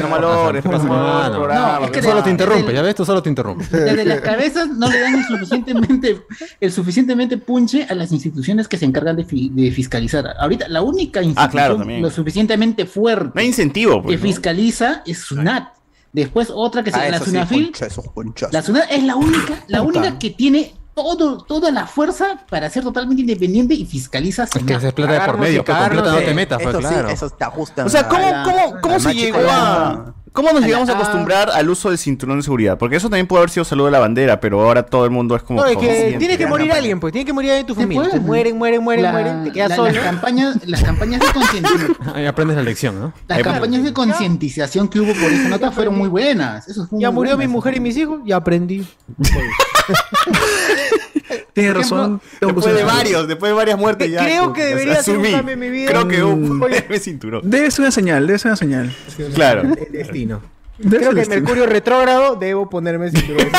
no 0.00 0.08
malores, 0.08 0.64
no 0.64 1.84
es 1.84 1.90
que 1.90 2.02
Solo 2.02 2.22
te 2.22 2.30
interrumpe, 2.30 2.72
ya 2.72 2.80
ves, 2.80 2.94
tú 2.94 3.04
solo 3.04 3.22
te 3.22 3.28
interrumpe. 3.28 3.64
Desde 3.76 4.04
las 4.06 4.20
cabezas 4.22 4.68
no 4.68 4.88
le 4.88 4.98
dan 5.00 5.14
el 5.16 5.24
suficientemente, 5.26 6.22
el 6.60 6.72
suficientemente 6.72 7.36
punche 7.36 7.86
a 7.90 7.94
las 7.94 8.10
instituciones 8.10 8.68
que 8.68 8.78
se 8.78 8.86
encargan 8.86 9.16
de, 9.16 9.26
fi- 9.26 9.50
de 9.52 9.70
fiscalizar. 9.70 10.26
Ahorita, 10.38 10.66
la 10.68 10.80
única 10.80 11.20
institución 11.20 11.46
Ah, 11.46 11.50
claro, 11.50 11.76
también. 11.76 12.00
lo 12.00 12.10
suficientemente 12.10 12.86
fuerte 12.86 13.32
No 13.34 13.40
hay 13.42 13.46
incentivo, 13.48 13.96
que 14.00 14.06
pues. 14.08 14.20
¿no? 14.20 14.26
fiscaliza 14.26 15.02
es 15.06 15.18
SUNAT. 15.18 15.74
Después 16.10 16.48
otra 16.54 16.82
que 16.82 16.90
se 16.90 16.96
Ah, 16.98 17.18
sí, 17.18 17.24
SUNAFIL. 17.26 17.72
ponchos. 18.14 18.50
La 18.50 18.62
SUNAT 18.62 18.84
es 18.90 19.02
la 19.02 19.16
única, 19.16 19.62
la 19.68 19.82
única 19.82 20.18
que 20.18 20.30
tiene 20.30 20.72
todo, 20.96 21.36
toda 21.44 21.70
la 21.70 21.86
fuerza 21.86 22.38
para 22.48 22.70
ser 22.70 22.82
totalmente 22.82 23.20
independiente 23.20 23.74
y 23.74 23.84
fiscaliza 23.84 24.44
Es 24.44 24.50
que 24.50 24.80
se 24.80 24.92
plata 24.92 25.12
de 25.12 25.20
por 25.20 25.38
medio, 25.38 25.62
pues 25.62 25.76
con 25.78 25.88
plata 25.90 26.10
no 26.10 26.18
te 26.18 26.24
de- 26.26 26.34
metas, 26.34 26.58
pues 26.62 26.74
eso 26.74 26.88
sí, 26.88 26.94
claro. 26.94 27.08
eso 27.10 27.30
te 27.30 27.44
ajusta. 27.44 27.84
O 27.84 27.88
sea, 27.90 28.08
¿cómo, 28.08 28.22
la- 28.30 28.42
cómo, 28.42 28.80
cómo 28.80 28.94
la 28.94 29.00
se 29.00 29.14
llegó 29.14 29.38
a... 29.50 30.14
¿Cómo 30.36 30.52
nos 30.52 30.62
llegamos 30.62 30.88
a 30.88 30.92
la- 30.92 30.98
acostumbrar 30.98 31.50
al 31.50 31.68
uso 31.70 31.88
del 31.88 31.98
cinturón 31.98 32.36
de 32.36 32.42
seguridad? 32.44 32.76
Porque 32.78 32.96
eso 32.96 33.08
también 33.08 33.26
puede 33.26 33.40
haber 33.40 33.50
sido 33.50 33.64
salud 33.64 33.86
de 33.86 33.90
la 33.90 33.98
bandera, 33.98 34.38
pero 34.38 34.60
ahora 34.60 34.84
todo 34.84 35.04
el 35.06 35.10
mundo 35.10 35.34
es 35.34 35.42
como... 35.42 35.62
No, 35.62 35.66
es 35.66 35.76
que 35.78 36.16
tiene 36.18 36.36
que 36.38 36.46
morir 36.46 36.70
alguien, 36.72 37.00
pues. 37.00 37.12
Tiene 37.12 37.24
que 37.24 37.32
morir 37.32 37.50
alguien 37.52 37.66
de 37.66 37.72
tu 37.72 37.80
familia. 37.80 38.10
Te 38.10 38.20
mueren, 38.20 38.56
mueren, 38.56 38.82
mueren, 38.84 39.02
La- 39.04 39.12
mueren. 39.12 39.44
Te 39.44 39.52
quedas 39.52 39.70
la- 39.70 39.76
solo. 39.76 39.90
Las 39.92 40.04
campañas, 40.04 40.58
las 40.66 40.82
campañas 40.82 41.20
de 41.20 41.26
concientización. 41.32 41.96
Ahí 42.14 42.26
aprendes 42.26 42.56
la 42.56 42.62
lección, 42.62 43.00
¿no? 43.00 43.12
Las 43.26 43.38
Ahí- 43.38 43.44
campañas 43.44 43.82
de 43.82 43.92
concientización 43.92 44.88
que 44.88 45.00
hubo 45.00 45.12
por 45.14 45.32
esa 45.32 45.48
nota 45.48 45.72
fueron 45.72 45.96
muy 45.96 46.08
buenas. 46.08 46.68
Eso 46.68 46.86
fue 46.86 47.00
Ya 47.00 47.10
muy 47.10 47.16
murió 47.24 47.38
mi 47.38 47.48
mujer 47.48 47.76
y 47.76 47.80
mis 47.80 47.96
hijos, 47.96 48.20
ya 48.24 48.36
aprendí. 48.36 48.86
Tienes 51.56 51.74
razón. 51.74 52.20
tengo 52.38 52.52
Después 52.52 52.76
de 52.76 52.84
varios, 52.84 53.26
después 53.26 53.48
de 53.48 53.56
varias 53.56 53.78
muertes 53.78 54.10
ya... 54.10 54.22
Creo 54.22 54.52
que 54.52 54.62
debería 54.62 55.02
ser 55.02 55.16
un 55.16 55.24
cambio 55.24 55.54
en 55.54 55.58
mi 55.58 55.70
vida. 55.70 55.90
Creo 55.90 56.06
que 56.06 56.22
un 56.22 56.60
ponerme 56.60 56.98
cinturón. 57.00 57.48
Debe 57.48 57.70
ser 57.70 57.80
una 57.84 57.90
señal, 57.90 58.26
debe 58.26 58.38
ser 58.38 58.50
una 58.50 58.56
señal. 58.56 58.94
Claro. 59.34 59.62
El 59.62 59.90
destino. 59.90 60.42
Debe 60.76 60.98
Creo 60.98 61.10
que 61.12 61.16
destino. 61.16 61.40
Mercurio 61.40 61.64
retrógrado 61.64 62.36
debo 62.36 62.68
ponerme 62.68 63.10
cinturón. 63.10 63.48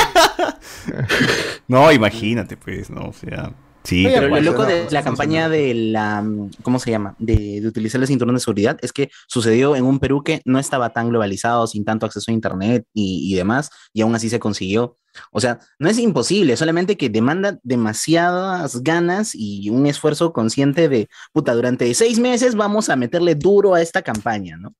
No, 1.67 1.91
imagínate, 1.91 2.55
pues, 2.55 2.89
no, 2.89 3.07
o 3.09 3.13
sea... 3.13 3.51
Sí, 3.87 4.05
Oye, 4.05 4.15
Pero 4.15 4.27
lo 4.27 4.41
loco 4.41 4.63
no, 4.63 4.67
de 4.67 4.87
la 4.91 5.01
campaña 5.01 5.47
de 5.47 5.73
la, 5.73 6.21
¿cómo 6.61 6.77
se 6.77 6.91
llama? 6.91 7.15
De, 7.19 7.61
de 7.61 7.67
utilizar 7.69 8.01
el 8.01 8.07
cinturón 8.07 8.35
de 8.35 8.41
seguridad 8.41 8.77
es 8.81 8.91
que 8.91 9.09
sucedió 9.29 9.77
en 9.77 9.85
un 9.85 9.99
Perú 9.99 10.23
que 10.25 10.41
no 10.43 10.59
estaba 10.59 10.89
tan 10.91 11.07
globalizado, 11.07 11.65
sin 11.67 11.85
tanto 11.85 12.05
acceso 12.05 12.29
a 12.29 12.33
Internet 12.33 12.85
y, 12.93 13.31
y 13.31 13.35
demás, 13.35 13.69
y 13.93 14.01
aún 14.01 14.13
así 14.13 14.29
se 14.29 14.39
consiguió. 14.39 14.97
O 15.31 15.39
sea, 15.39 15.59
no 15.79 15.87
es 15.89 15.99
imposible, 15.99 16.57
solamente 16.57 16.97
que 16.97 17.09
demanda 17.09 17.59
demasiadas 17.63 18.83
ganas 18.83 19.31
y 19.33 19.69
un 19.69 19.87
esfuerzo 19.87 20.33
consciente 20.33 20.89
de, 20.89 21.07
puta, 21.31 21.53
durante 21.53 21.91
seis 21.93 22.19
meses 22.19 22.55
vamos 22.55 22.89
a 22.89 22.97
meterle 22.97 23.35
duro 23.35 23.73
a 23.73 23.81
esta 23.81 24.01
campaña, 24.01 24.57
¿no? 24.57 24.73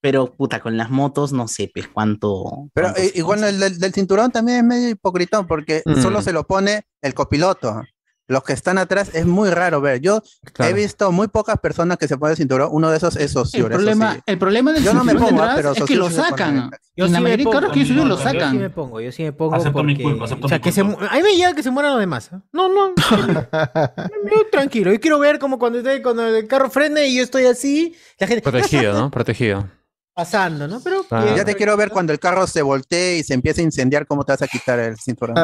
Pero, 0.00 0.34
puta, 0.34 0.60
con 0.60 0.76
las 0.76 0.90
motos 0.90 1.32
no 1.32 1.48
sé, 1.48 1.70
pues, 1.72 1.88
cuánto... 1.88 2.68
Pero 2.74 2.94
eh, 2.96 3.10
igual 3.14 3.42
el 3.42 3.58
del, 3.58 3.78
del 3.78 3.92
cinturón 3.94 4.30
también 4.30 4.58
es 4.58 4.64
medio 4.64 4.88
hipocritón 4.90 5.46
porque 5.46 5.82
Mm. 5.86 6.02
solo 6.02 6.22
se 6.22 6.32
lo 6.32 6.44
pone 6.44 6.82
el 7.02 7.14
copiloto. 7.14 7.82
Los 8.26 8.42
que 8.42 8.54
están 8.54 8.78
atrás 8.78 9.10
es 9.12 9.26
muy 9.26 9.50
raro 9.50 9.82
ver. 9.82 10.00
Yo 10.00 10.22
Claro. 10.54 10.70
he 10.70 10.74
visto 10.74 11.12
muy 11.12 11.28
pocas 11.28 11.58
personas 11.58 11.98
que 11.98 12.08
se 12.08 12.16
ponen 12.16 12.30
el 12.32 12.36
cinturón. 12.38 12.68
Uno 12.72 12.90
de 12.90 12.96
esos 12.96 13.16
es 13.16 13.22
El 13.22 13.28
socio. 13.28 13.60
eso 13.66 13.68
problema, 13.68 14.14
sí. 14.14 14.20
el 14.24 14.38
problema 14.38 14.72
del 14.72 14.82
Yo 14.82 14.94
no 14.94 15.04
me 15.04 15.12
cinturón 15.12 15.30
pongo, 15.36 15.42
detrás 15.42 15.56
pero 15.56 15.72
es 15.72 15.84
que 15.84 15.96
lo 15.96 16.10
sacan. 16.10 16.70
Yo 16.96 17.04
en 17.04 17.08
sí 17.10 17.12
la 17.12 17.18
me 17.18 17.22
mayoría 17.24 17.36
de 17.36 17.44
pongo, 17.44 17.54
carros 17.60 17.72
que 17.72 17.80
yo 17.84 17.86
subo 17.94 18.04
lo 18.06 18.16
Yo 18.16 18.16
sí 18.16 18.24
me 18.24 18.32
sacan. 18.40 18.72
pongo, 18.74 19.00
yo 19.02 19.12
sí 19.12 19.22
me 19.24 19.32
pongo 19.32 19.54
Acepto 19.56 19.82
mi 19.84 19.92
porque... 19.94 20.02
culpa, 20.04 20.24
acepto 20.24 20.46
o 20.46 20.48
sea, 20.48 20.58
mi 20.58 20.62
que 20.64 20.72
se, 20.72 20.82
culpa. 20.82 21.00
mu- 21.00 21.06
a 21.10 21.14
mí 21.16 21.22
me 21.22 21.36
llega 21.36 21.52
que 21.54 21.62
se 21.62 21.70
mueran 21.70 21.92
los 21.92 22.00
demás. 22.00 22.30
¿eh? 22.32 22.36
No, 22.52 22.68
no. 22.68 22.94
yo 24.30 24.46
tranquilo. 24.50 24.90
Yo 24.92 25.00
quiero 25.00 25.18
ver 25.18 25.38
como 25.38 25.58
cuando, 25.58 25.78
estoy- 25.80 26.00
cuando 26.02 26.26
el 26.26 26.46
carro 26.48 26.70
frene 26.70 27.06
y 27.08 27.16
yo 27.16 27.22
estoy 27.24 27.44
así, 27.46 27.94
la 28.18 28.26
gente 28.26 28.42
Protegido, 28.42 28.94
¿no? 28.94 29.10
Protegido. 29.10 29.68
pasando, 30.14 30.66
¿no? 30.68 30.80
Pero 30.80 31.04
Ah. 31.10 31.34
Ya 31.36 31.44
te 31.44 31.56
quiero 31.56 31.76
ver 31.76 31.90
cuando 31.90 32.12
el 32.12 32.18
carro 32.20 32.46
se 32.46 32.62
voltee 32.62 33.18
y 33.18 33.22
se 33.22 33.34
empiece 33.34 33.60
a 33.60 33.64
incendiar, 33.64 34.06
¿cómo 34.06 34.24
te 34.24 34.32
vas 34.32 34.40
a 34.42 34.46
quitar 34.46 34.78
el 34.78 34.96
cinturón? 34.98 35.36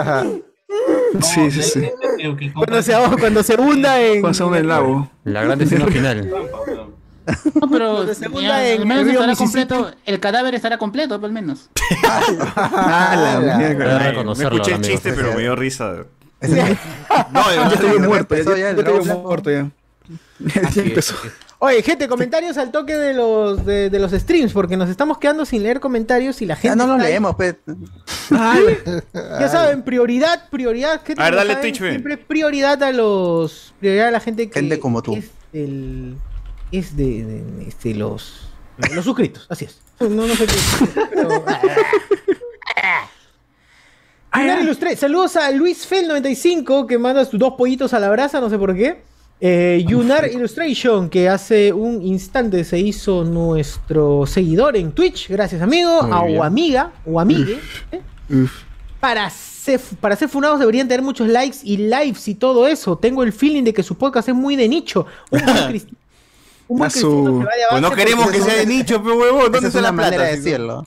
Sí, 1.23 1.51
sí, 1.51 1.63
sí. 1.63 1.91
cuando, 2.55 2.83
se, 2.83 2.93
cuando 3.19 3.43
se 3.43 3.55
hunda 3.61 4.01
en... 4.01 4.23
Pasa 4.23 4.45
un 4.45 4.55
el 4.55 4.69
lago. 4.69 5.11
La 5.25 5.43
gran 5.43 5.59
destino 5.59 5.87
final. 5.89 6.31
No, 7.55 7.69
pero 7.71 7.95
Cuando 7.97 8.15
se 8.15 8.29
hunda 8.29 8.41
ya, 8.41 8.69
en 8.73 8.81
al 8.83 8.87
menos 8.87 9.07
estará 9.07 9.27
Mississippi. 9.29 9.67
completo. 9.67 9.97
El 10.05 10.21
cadáver 10.21 10.55
estará 10.55 10.79
completo, 10.79 11.15
al 11.15 11.33
menos. 11.33 11.69
Ah, 12.07 13.15
la 13.17 13.41
Debe 13.59 13.75
mierda. 13.75 14.25
Me 14.25 14.45
escuché 14.45 14.71
el 14.71 14.75
amigo. 14.77 14.93
chiste, 14.93 15.13
pero 15.13 15.35
me 15.35 15.41
dio 15.43 15.57
risa. 15.57 15.97
No, 16.41 16.49
de 16.49 17.75
estoy 17.75 17.99
muerto, 17.99 18.35
ya, 18.57 18.71
empezó 18.71 18.99
estoy 19.01 19.17
muerto 19.17 19.51
ya. 19.51 19.71
Oye, 21.63 21.83
gente, 21.83 22.09
comentarios 22.09 22.57
al 22.57 22.71
toque 22.71 22.97
de 22.97 23.13
los, 23.13 23.67
de, 23.67 23.91
de 23.91 23.99
los 23.99 24.13
streams, 24.13 24.53
porque 24.55 24.79
nos 24.79 24.89
estamos 24.89 25.19
quedando 25.19 25.45
sin 25.45 25.63
leer 25.63 25.79
comentarios 25.79 26.41
y 26.41 26.47
la 26.47 26.57
gente... 26.57 26.69
Ya 26.69 26.75
no 26.77 26.87
lo 26.87 26.95
está 26.95 27.05
ahí. 27.05 27.11
leemos, 27.13 27.37
pues. 27.37 27.57
Ya 29.41 29.49
saben, 29.49 29.83
prioridad, 29.83 30.49
prioridad. 30.49 31.03
gente 31.05 31.21
A 31.21 31.27
ver, 31.27 31.35
dale 31.37 31.55
saben, 31.55 31.73
Twitch. 31.73 31.79
Siempre 31.91 32.17
prioridad 32.17 32.83
a 32.83 32.93
los. 32.93 33.75
Prioridad 33.79 34.09
a 34.09 34.11
la 34.11 34.21
gente 34.21 34.49
que. 34.49 34.59
Gente 34.59 34.81
como 34.81 35.03
tú. 35.03 35.17
Es, 35.53 36.97
de, 36.97 37.25
de- 37.25 37.69
este, 37.69 37.95
los. 37.95 38.47
Los 38.95 39.05
suscritos, 39.05 39.47
así 39.51 39.67
es. 39.67 39.81
No, 40.01 40.27
no 40.27 40.35
sé 40.35 40.47
qué. 40.47 40.55
Pero, 41.13 41.45
Yunar 44.35 44.63
Ilustre- 44.63 44.97
Saludos 44.97 45.37
a 45.37 45.51
Luis 45.51 45.87
Fel95 45.91 46.87
que 46.87 46.97
manda 46.99 47.25
sus 47.25 47.39
dos 47.39 47.55
pollitos 47.59 47.93
a 47.93 47.99
la 48.01 48.09
brasa, 48.11 48.41
no 48.41 48.49
sé 48.49 48.57
por 48.59 48.75
qué. 48.75 49.03
Eh, 49.41 49.85
Yunar 49.89 50.29
Illustration, 50.31 51.09
que 51.09 51.29
hace 51.29 51.73
un 51.73 52.03
instante 52.03 52.63
se 52.65 52.79
hizo 52.79 53.25
nuestro 53.25 54.27
seguidor 54.27 54.77
en 54.77 54.93
Twitch. 54.93 55.29
Gracias, 55.31 55.63
amigo. 55.63 56.03
Muy 56.03 56.13
a, 56.13 56.23
bien. 56.25 56.39
o 56.41 56.45
amiga, 56.45 56.93
o 57.07 57.19
amigue. 57.21 57.59
¿eh? 57.93 58.01
Uf. 58.29 58.53
Para 59.01 59.31
se- 59.31 59.79
para 59.79 60.15
ser 60.17 60.29
funados 60.29 60.59
deberían 60.61 60.87
tener 60.89 61.03
muchos 61.03 61.27
likes 61.29 61.59
y 61.65 61.79
lives 61.79 62.29
y 62.29 62.35
todo 62.35 62.69
eso. 62.69 62.99
Tengo 62.99 63.23
el 63.23 63.33
feeling 63.33 63.63
de 63.65 63.73
que 63.73 63.83
su 63.83 63.95
podcast 63.97 64.29
es 64.29 64.35
muy 64.35 64.57
de 64.57 64.69
nicho. 64.69 65.07
Un 65.31 65.41
buen 65.43 65.57
cristiano. 65.69 65.97
Un 66.69 66.79
buen 66.79 66.91
su- 66.91 67.39
va 67.39 67.45
de 67.55 67.63
Pues 67.71 67.83
no 67.83 67.91
queremos 67.93 68.31
que 68.31 68.41
sea 68.43 68.55
de 68.57 68.67
nicho, 68.67 69.03
pero 69.03 69.17
huevón, 69.19 69.45
¿dónde 69.51 69.59
es 69.59 69.65
está 69.75 69.79
una 69.79 69.89
la 69.89 69.95
plata? 69.95 70.11
manera 70.11 70.25
de 70.31 70.37
decirlo. 70.37 70.87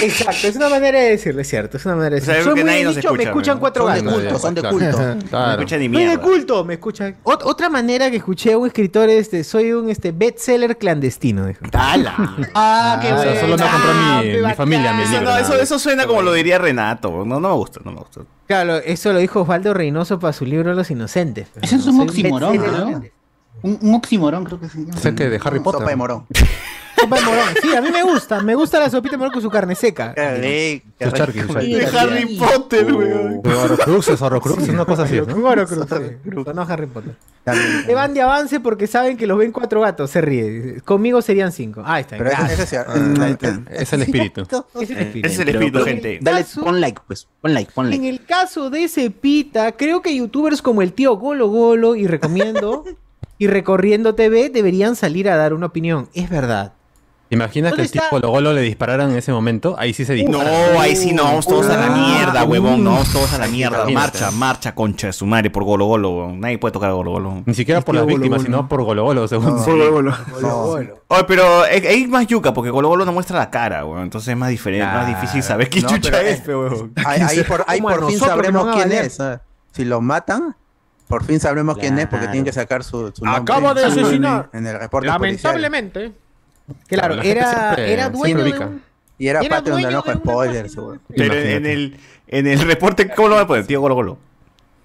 Exacto, 0.00 0.46
es 0.46 0.56
una 0.56 0.68
manera 0.68 0.98
de 1.00 1.10
decirlo, 1.10 1.40
es 1.42 1.48
cierto. 1.48 1.76
Es 1.76 1.84
una 1.86 1.96
manera 1.96 2.16
de 2.16 2.22
O 2.22 2.24
sea, 2.24 2.34
decirlo. 2.34 2.52
Soy 2.52 2.58
que 2.60 2.64
muy 2.64 2.70
nadie 2.72 2.84
me 2.84 2.90
escucha, 3.00 3.22
escuchan 3.22 3.58
cuatro 3.58 3.86
Son 3.86 3.94
de 3.94 4.12
culto, 4.12 4.38
son 4.38 4.54
de 4.54 4.60
Claro. 4.62 4.76
culto. 4.78 4.98
No 5.14 5.28
Claro. 5.28 5.50
escucha 5.52 5.76
ni 5.78 5.84
Soy 5.86 5.92
de 5.92 6.06
mierda. 6.06 6.22
culto, 6.22 6.64
me 6.64 6.74
escuchan. 6.74 7.16
Ot- 7.24 7.42
otra 7.44 7.68
manera 7.68 8.10
que 8.10 8.16
escuché 8.16 8.52
a 8.52 8.58
un 8.58 8.66
escritor 8.66 9.08
este, 9.10 9.44
soy 9.44 9.72
un 9.72 9.90
este 9.90 10.12
bestseller 10.12 10.78
clandestino. 10.78 11.46
dijo. 11.46 11.60
¡Hala! 11.72 12.14
Ah, 12.54 12.98
qué 13.02 13.08
Ah, 13.08 13.14
bueno. 13.16 13.40
solo 13.40 13.56
me 13.56 13.62
compró 13.62 13.90
Ah, 13.92 14.20
mi, 14.24 14.40
bacán. 14.40 14.56
familia, 14.56 14.92
mi 14.94 15.02
Eso, 15.02 15.20
no, 15.20 15.36
eso, 15.36 15.54
eso 15.60 15.78
suena 15.78 16.06
como 16.06 16.22
lo 16.22 16.32
diría 16.32 16.58
Renato. 16.58 17.24
No, 17.24 17.40
no 17.40 17.48
me 17.48 17.54
gusta, 17.54 17.80
no 17.84 17.92
me 17.92 17.98
gusta. 17.98 18.20
Claro, 18.46 18.76
eso 18.78 19.12
lo 19.12 19.18
dijo 19.18 19.42
Osvaldo 19.42 19.72
Reynoso 19.74 20.18
para 20.18 20.32
su 20.32 20.44
libro 20.44 20.72
Los 20.74 20.90
Inocentes. 20.90 21.48
Ese 21.60 21.76
es 21.76 21.84
Soy 21.84 21.94
un 21.94 22.00
oxímoron, 22.02 22.52
bestseller 22.52 22.80
¿no? 22.86 23.02
Un, 23.62 23.78
un 23.80 23.94
oxímoron, 23.94 24.44
creo 24.44 24.58
que 24.60 24.68
sí. 24.68 24.86
Sé 25.00 25.14
que 25.14 25.28
de 25.28 25.40
Harry 25.44 25.60
Potter. 25.60 25.80
Sopa 25.80 25.90
de 25.90 25.96
morón. 25.96 26.26
Sopa 27.02 27.16
de 27.16 27.22
morón. 27.22 27.44
Sí, 27.62 27.74
a 27.74 27.80
mí 27.80 27.90
me 27.90 28.02
gusta. 28.02 28.40
Me 28.40 28.54
gusta 28.54 28.78
la 28.80 28.90
sopita 28.90 29.12
de 29.12 29.18
morón 29.18 29.32
con 29.32 29.42
su 29.42 29.50
carne 29.50 29.74
seca. 29.74 30.14
Qué 30.14 30.80
rico. 31.26 31.54
De 31.54 31.86
Harry 31.98 32.36
Potter, 32.36 32.92
weón. 32.92 33.42
De 33.42 33.54
Horrocruxes, 33.54 34.20
Horrocruxes, 34.22 34.68
una 34.68 34.84
cosa 34.84 35.02
así. 35.02 35.18
sí. 35.18 35.32
No 36.54 36.62
Harry 36.62 36.86
Potter. 36.86 37.16
Se 37.86 37.94
van 37.94 38.14
de 38.14 38.22
avance 38.22 38.60
porque 38.60 38.86
saben 38.86 39.16
que 39.16 39.26
los 39.26 39.36
ven 39.36 39.50
cuatro 39.50 39.80
gatos. 39.80 40.10
Se 40.10 40.20
ríe. 40.20 40.80
Conmigo 40.84 41.20
serían 41.22 41.50
cinco. 41.50 41.82
Ah, 41.84 42.00
está. 42.00 42.16
Pero. 42.16 42.30
Es 43.70 43.92
el 43.92 44.02
espíritu. 44.02 44.42
Ese 44.74 44.84
es 44.84 44.90
el 44.90 44.98
espíritu. 44.98 45.28
Es 45.28 45.38
el 45.38 45.48
espíritu, 45.48 45.84
gente. 45.84 46.18
Dale, 46.22 46.46
pon 46.62 46.80
like, 46.80 47.02
pues. 47.06 47.26
Pon 47.40 47.54
like, 47.54 47.72
pon 47.72 47.86
En 47.86 47.90
like. 47.92 48.08
el 48.08 48.24
caso 48.24 48.70
de 48.70 48.88
Cepita, 48.88 49.72
creo 49.72 50.02
que 50.02 50.14
youtubers 50.14 50.62
como 50.62 50.82
el 50.82 50.92
tío 50.92 51.16
Golo 51.16 51.48
Golo 51.48 51.96
y 51.96 52.06
recomiendo 52.06 52.84
y 53.38 53.48
recorriendo 53.48 54.14
TV 54.14 54.50
deberían 54.50 54.94
salir 54.94 55.28
a 55.28 55.36
dar 55.36 55.52
una 55.52 55.66
opinión. 55.66 56.08
Es 56.14 56.30
verdad. 56.30 56.74
¿Te 57.32 57.36
imaginas 57.36 57.72
que 57.72 57.78
¿Dónde 57.84 57.98
el 57.98 58.10
tipo 58.10 58.30
Golo 58.30 58.52
le 58.52 58.60
dispararan 58.60 59.10
en 59.12 59.16
ese 59.16 59.32
momento? 59.32 59.74
Ahí 59.78 59.94
sí 59.94 60.04
se 60.04 60.12
dispara. 60.12 60.44
No, 60.74 60.78
ahí 60.78 60.94
sí 60.94 61.14
nos 61.14 61.24
vamos 61.24 61.46
todos 61.46 61.66
a 61.70 61.78
la 61.78 61.88
mierda, 61.88 62.44
huevón. 62.44 62.84
Nos 62.84 62.92
vamos 62.92 63.10
todos 63.10 63.32
a 63.32 63.38
la 63.38 63.46
mierda. 63.48 63.90
Imagínate. 63.90 64.18
Marcha, 64.20 64.30
marcha, 64.32 64.74
concha 64.74 65.06
de 65.06 65.14
su 65.14 65.24
madre 65.24 65.48
por 65.48 65.64
Golo 65.64 65.86
Golo. 65.86 66.30
Nadie 66.36 66.58
puede 66.58 66.72
tocar 66.72 66.90
a 66.90 66.92
Golo 66.92 67.12
Golo. 67.12 67.42
Ni 67.46 67.54
siquiera 67.54 67.80
por 67.80 67.94
las 67.94 68.04
Golo 68.04 68.16
víctimas, 68.16 68.40
Golo. 68.40 68.44
sino 68.58 68.68
por 68.68 68.82
Golo 68.82 69.04
Golo, 69.04 69.26
según. 69.28 69.64
Por 69.64 69.74
lo- 69.78 70.02
lo- 70.02 70.14
Oye, 71.08 71.24
pero 71.26 71.62
hay 71.62 72.06
más 72.06 72.26
yuca 72.26 72.52
porque 72.52 72.68
Golo 72.68 72.88
Golo 72.88 73.06
no 73.06 73.14
muestra 73.14 73.38
la 73.38 73.48
cara, 73.48 73.86
weón. 73.86 74.02
Entonces 74.02 74.28
es 74.28 74.36
más 74.36 74.50
diferente, 74.50 74.84
más 74.84 75.06
difícil 75.06 75.42
saber 75.42 75.70
qué 75.70 75.80
No, 75.80 75.88
chucha 75.88 76.10
pero, 76.10 76.28
es, 76.28 76.46
eh, 76.46 76.54
weón. 76.54 76.92
Ahí, 77.06 77.22
ahí 77.66 77.80
por, 77.80 78.08
fin 78.08 78.18
sabremos 78.18 78.76
quién 78.76 78.92
es. 78.92 79.18
Si 79.72 79.86
lo 79.86 80.02
matan, 80.02 80.54
por 81.08 81.24
fin 81.24 81.40
sabremos 81.40 81.78
quién 81.78 81.98
es 81.98 82.08
porque 82.08 82.26
tienen 82.26 82.44
que 82.44 82.52
sacar 82.52 82.84
su, 82.84 83.10
su 83.14 83.24
nombre. 83.24 83.40
Acaba 83.54 83.72
de 83.72 83.86
asesinar. 83.86 84.50
En 84.52 84.66
el 84.66 84.78
reporte 84.78 85.08
policial. 85.16 85.54
Lamentablemente. 85.62 86.21
Claro, 86.88 87.20
era, 87.22 87.50
siempre- 87.74 87.92
era 87.92 88.08
dueño 88.10 88.44
de 88.44 88.52
un- 88.58 88.82
Y 89.18 89.28
era 89.28 89.40
Era 89.40 89.56
Patreon 89.56 89.76
de 89.76 89.82
dueño 89.82 89.98
Ojo 90.00 90.08
de 90.10 90.14
una 90.16 90.20
Spoiler, 90.24 90.54
página. 90.62 90.68
seguro. 90.74 91.00
Pero 91.16 91.34
en 91.34 91.66
el, 91.66 91.96
en 92.28 92.46
el 92.46 92.60
reporte, 92.60 93.08
¿cómo 93.14 93.28
lo 93.28 93.34
va 93.36 93.42
a 93.42 93.46
poner? 93.46 93.66
Tío 93.66 93.80
Golo 93.80 93.94
Golo. 93.94 94.18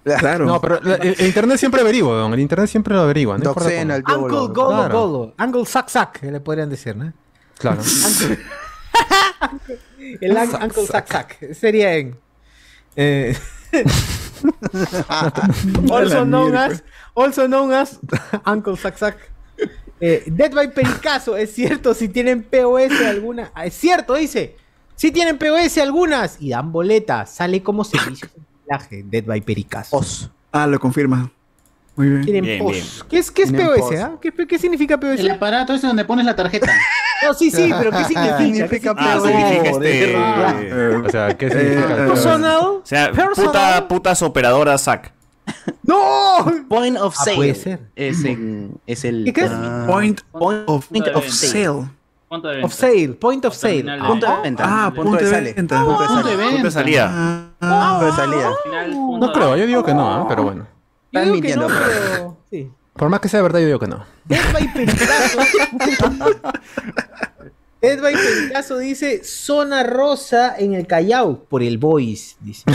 Claro. 0.04 0.46
No, 0.46 0.60
pero 0.60 0.78
el, 0.80 1.14
el 1.18 1.26
internet 1.26 1.58
siempre 1.58 1.80
averigua, 1.82 2.14
don. 2.16 2.32
El 2.32 2.40
internet 2.40 2.68
siempre 2.68 2.94
lo 2.94 3.02
averigua. 3.02 3.36
No 3.36 3.44
Doxena, 3.44 4.00
cómo. 4.02 4.26
el 4.26 4.32
tío 4.32 4.42
Uncle 4.44 4.54
Golo. 4.54 4.54
Golo 4.54 4.76
Claro. 4.76 5.08
Golo. 5.08 5.34
Uncle 5.38 5.64
Sack 5.66 5.88
Sack, 5.88 6.22
le 6.22 6.40
podrían 6.40 6.70
decir, 6.70 6.96
¿no? 6.96 7.12
Claro. 7.58 7.82
El 10.20 10.32
un- 10.32 10.62
Uncle 10.62 10.86
Sack 10.86 11.08
Sack. 11.10 11.52
Sería 11.54 11.94
en. 11.96 12.16
Eh, 12.96 13.36
also, 15.90 16.24
known 16.24 16.54
as, 16.56 16.82
also 17.14 17.46
known 17.46 17.72
as 17.72 17.98
Uncle 18.46 18.76
Sack 18.76 18.96
Sack. 18.98 19.16
Eh, 20.00 20.22
Dead 20.26 20.52
by 20.52 20.72
Pericazo, 20.72 21.36
es 21.36 21.52
cierto, 21.54 21.92
si 21.94 22.08
tienen 22.08 22.42
POS 22.42 22.92
alguna. 23.06 23.50
ah, 23.54 23.66
Es 23.66 23.74
cierto, 23.74 24.14
dice. 24.14 24.56
Si 24.96 25.12
tienen 25.12 25.38
POS 25.38 25.78
algunas 25.78 26.36
y 26.40 26.50
dan 26.50 26.72
boleta, 26.72 27.24
sale 27.26 27.62
como 27.62 27.84
servicio 27.84 28.28
de 28.34 28.42
viaje. 28.66 29.02
Dead 29.06 29.24
by 29.24 29.40
Pericazo. 29.40 29.96
Os. 29.96 30.30
Ah, 30.52 30.66
lo 30.66 30.78
confirma. 30.80 31.30
Muy 31.96 32.08
bien. 32.08 32.24
Tienen 32.24 32.44
Bien, 32.44 32.58
POS. 32.60 32.72
bien. 32.72 32.86
¿Qué 33.10 33.18
es, 33.18 33.30
qué 33.30 33.42
es 33.42 33.52
POS? 33.52 33.78
POS. 33.78 33.94
ah? 34.00 34.12
¿Qué, 34.20 34.32
qué 34.46 34.58
significa 34.58 34.98
POS? 34.98 35.20
El 35.20 35.30
aparato 35.30 35.74
ese 35.74 35.86
donde 35.86 36.04
pones 36.04 36.24
la 36.26 36.34
tarjeta. 36.36 36.72
No, 37.26 37.34
sí, 37.34 37.50
sí, 37.50 37.68
pero 37.76 37.90
¿qué 37.90 38.04
significa? 38.04 38.38
Significa 38.38 38.94
¿Qué 38.94 39.00
Ah, 39.02 39.14
POS. 39.18 39.26
significa 39.28 39.70
este. 39.70 40.12
Eh, 40.12 41.02
O 41.04 41.10
sea, 41.10 41.36
¿qué 41.36 41.50
significa? 41.50 42.04
Eh, 42.04 42.06
Personal. 42.06 42.60
O 42.60 42.80
sea, 42.84 43.10
Personal. 43.10 43.34
puta, 43.50 43.88
putas 43.88 44.22
operadoras 44.22 44.82
SAC. 44.82 45.12
¡No! 45.82 46.44
Point 46.68 46.98
of 46.98 47.14
Ah, 47.18 47.24
sale. 47.24 47.36
puede 47.36 47.54
ser. 47.54 47.80
Es, 47.96 48.24
en- 48.24 48.78
es 48.86 49.04
el. 49.04 49.24
¿Qué 49.24 49.32
crees? 49.32 49.50
ah, 49.52 49.84
Point 49.88 50.20
point 50.32 50.62
of, 50.66 50.86
point 50.88 51.06
of 51.08 51.16
of 51.16 51.26
sale. 51.28 51.88
Punto 52.28 52.48
de 52.48 52.54
venta. 52.56 52.66
Of 52.66 52.72
sale, 52.74 53.08
point 53.14 53.44
of 53.46 53.54
sale. 53.54 53.76
Terminal 53.82 54.00
de 54.02 54.08
Punto 54.08 54.26
de 54.26 54.42
venta. 54.42 54.64
Ah, 54.66 54.92
punto 54.94 55.16
de 55.16 55.30
sale. 55.30 55.52
venta. 55.54 55.82
Punto 55.84 56.02
de 56.02 56.08
Punto 56.08 56.12
de 56.12 56.22
salida. 56.22 56.36
Punto 56.36 56.46
de 56.46 56.52
venta. 56.54 56.70
salida. 56.70 57.10
Ah, 57.60 57.96
Punto 57.98 58.06
de 58.06 58.12
salida. 58.12 58.50
Final, 58.64 58.90
punto 58.90 59.26
No 59.26 59.32
creo, 59.32 59.56
yo 59.56 59.66
digo 59.66 59.84
que 59.84 59.94
no, 59.94 60.12
¿ah? 60.12 60.26
pero 60.28 60.42
bueno. 60.42 60.66
Yo 61.10 61.20
Están 61.20 61.32
mintiendo, 61.32 61.68
no, 61.68 61.74
pero- 61.74 61.90
pero... 62.12 62.36
Sí. 62.50 62.70
Por 62.92 63.08
más 63.08 63.20
que 63.20 63.28
sea 63.28 63.40
verdad, 63.42 63.60
yo 63.60 63.66
digo 63.66 63.78
que 63.78 63.86
no. 63.86 64.04
By 67.80 68.14
Pericazo 68.14 68.78
dice 68.78 69.22
zona 69.24 69.84
rosa 69.84 70.54
en 70.58 70.74
el 70.74 70.86
Callao 70.86 71.44
por 71.44 71.62
el 71.62 71.78
Boys. 71.78 72.36
Dice. 72.40 72.64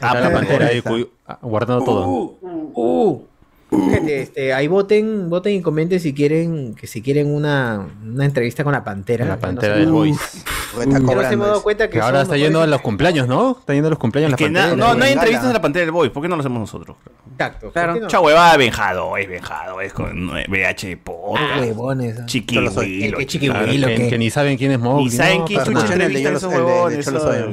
Ah, 0.00 0.20
la 0.20 0.32
pantera 0.32 0.66
ahí 0.66 0.82
ah, 1.26 1.38
guardando 1.42 1.84
todo. 1.84 2.06
Uh. 2.74 3.22
Gente, 3.70 4.22
este, 4.22 4.52
ahí 4.54 4.68
voten, 4.68 5.28
voten 5.28 5.54
y 5.54 5.62
comenten 5.62 5.98
si 6.00 6.14
quieren, 6.14 6.74
que 6.74 6.86
si 6.86 7.02
quieren 7.02 7.32
una, 7.34 7.86
una 8.04 8.24
entrevista 8.24 8.64
con 8.64 8.72
la 8.72 8.84
pantera. 8.84 9.24
La 9.24 9.34
No 9.34 9.40
pantera 9.40 9.74
sé. 9.74 9.80
del 9.80 9.90
Boys. 9.90 10.18
Está 10.82 10.98
Yo 10.98 10.98
no 10.98 10.98
se 10.98 11.00
me 11.00 11.12
he 11.12 11.14
cobrando. 11.16 11.46
dado 11.46 11.62
cuenta 11.62 11.86
que, 11.88 11.92
Que 11.94 12.00
ahora 12.00 12.22
está 12.22 12.36
yendo 12.36 12.62
a 12.62 12.66
los 12.66 12.80
cumpleaños, 12.80 13.26
¿no? 13.28 13.56
Está 13.58 13.72
yendo 13.74 13.88
a 13.88 13.90
los 13.90 13.98
cumpleaños 13.98 14.30
la 14.32 14.36
Que 14.36 14.50
no, 14.50 14.94
no 14.94 15.04
hay 15.04 15.12
entrevistas 15.12 15.46
a 15.50 15.52
la 15.52 15.60
pantalla 15.60 15.84
del 15.84 15.92
Boys. 15.92 16.10
¿Por 16.10 16.22
qué 16.22 16.28
no 16.28 16.36
lo 16.36 16.40
hacemos 16.40 16.60
nosotros? 16.60 16.96
Exacto. 17.32 17.70
Claro. 17.72 17.92
¿por 17.98 18.06
qué 18.08 18.16
no? 18.16 18.22
Huevada, 18.22 18.56
Benjado, 18.56 19.16
es 19.16 19.28
Benjado, 19.28 19.80
es 19.80 19.92
con 19.92 20.28
VH 20.48 20.96
por 21.02 21.38
Ah, 21.38 21.58
huevones. 21.60 22.18
ah. 22.20 22.26
Chiqui 22.26 22.54
Yo 22.54 22.60
lo 22.62 22.70
soy. 22.70 23.02
Huilo, 23.02 23.18
El 23.18 23.26
chiqui 23.26 23.48
Claro, 23.48 23.66
huilo, 23.66 23.86
que, 23.88 24.08
que 24.08 24.18
ni 24.18 24.30
saben 24.30 24.56
quién 24.56 24.72
es 24.72 24.78
Mowgli. 24.78 25.04
Ni 25.04 25.10
saben 25.10 25.42
quién 25.44 25.62
de 25.64 25.70
entrevista 25.70 26.30
esos 26.32 26.52
huevones. 26.52 27.06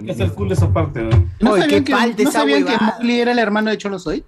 Es 0.07 0.19
el 0.19 0.31
cool 0.33 0.47
de 0.49 0.53
esa 0.55 0.71
parte, 0.71 1.01
¿no? 1.01 1.09
¿No 1.39 1.51
Oye, 1.51 1.61
sabían, 1.63 1.69
qué 1.69 1.83
que, 1.83 1.91
falta 1.95 2.23
¿no 2.23 2.29
esa 2.29 2.39
sabían 2.39 2.63
que 2.65 2.71
huevada. 2.71 2.93
Mowgli 2.97 3.19
era 3.19 3.31
el 3.31 3.39
hermano 3.39 3.69
de 3.69 3.77
Cholo 3.77 3.99
Soy? 3.99 4.23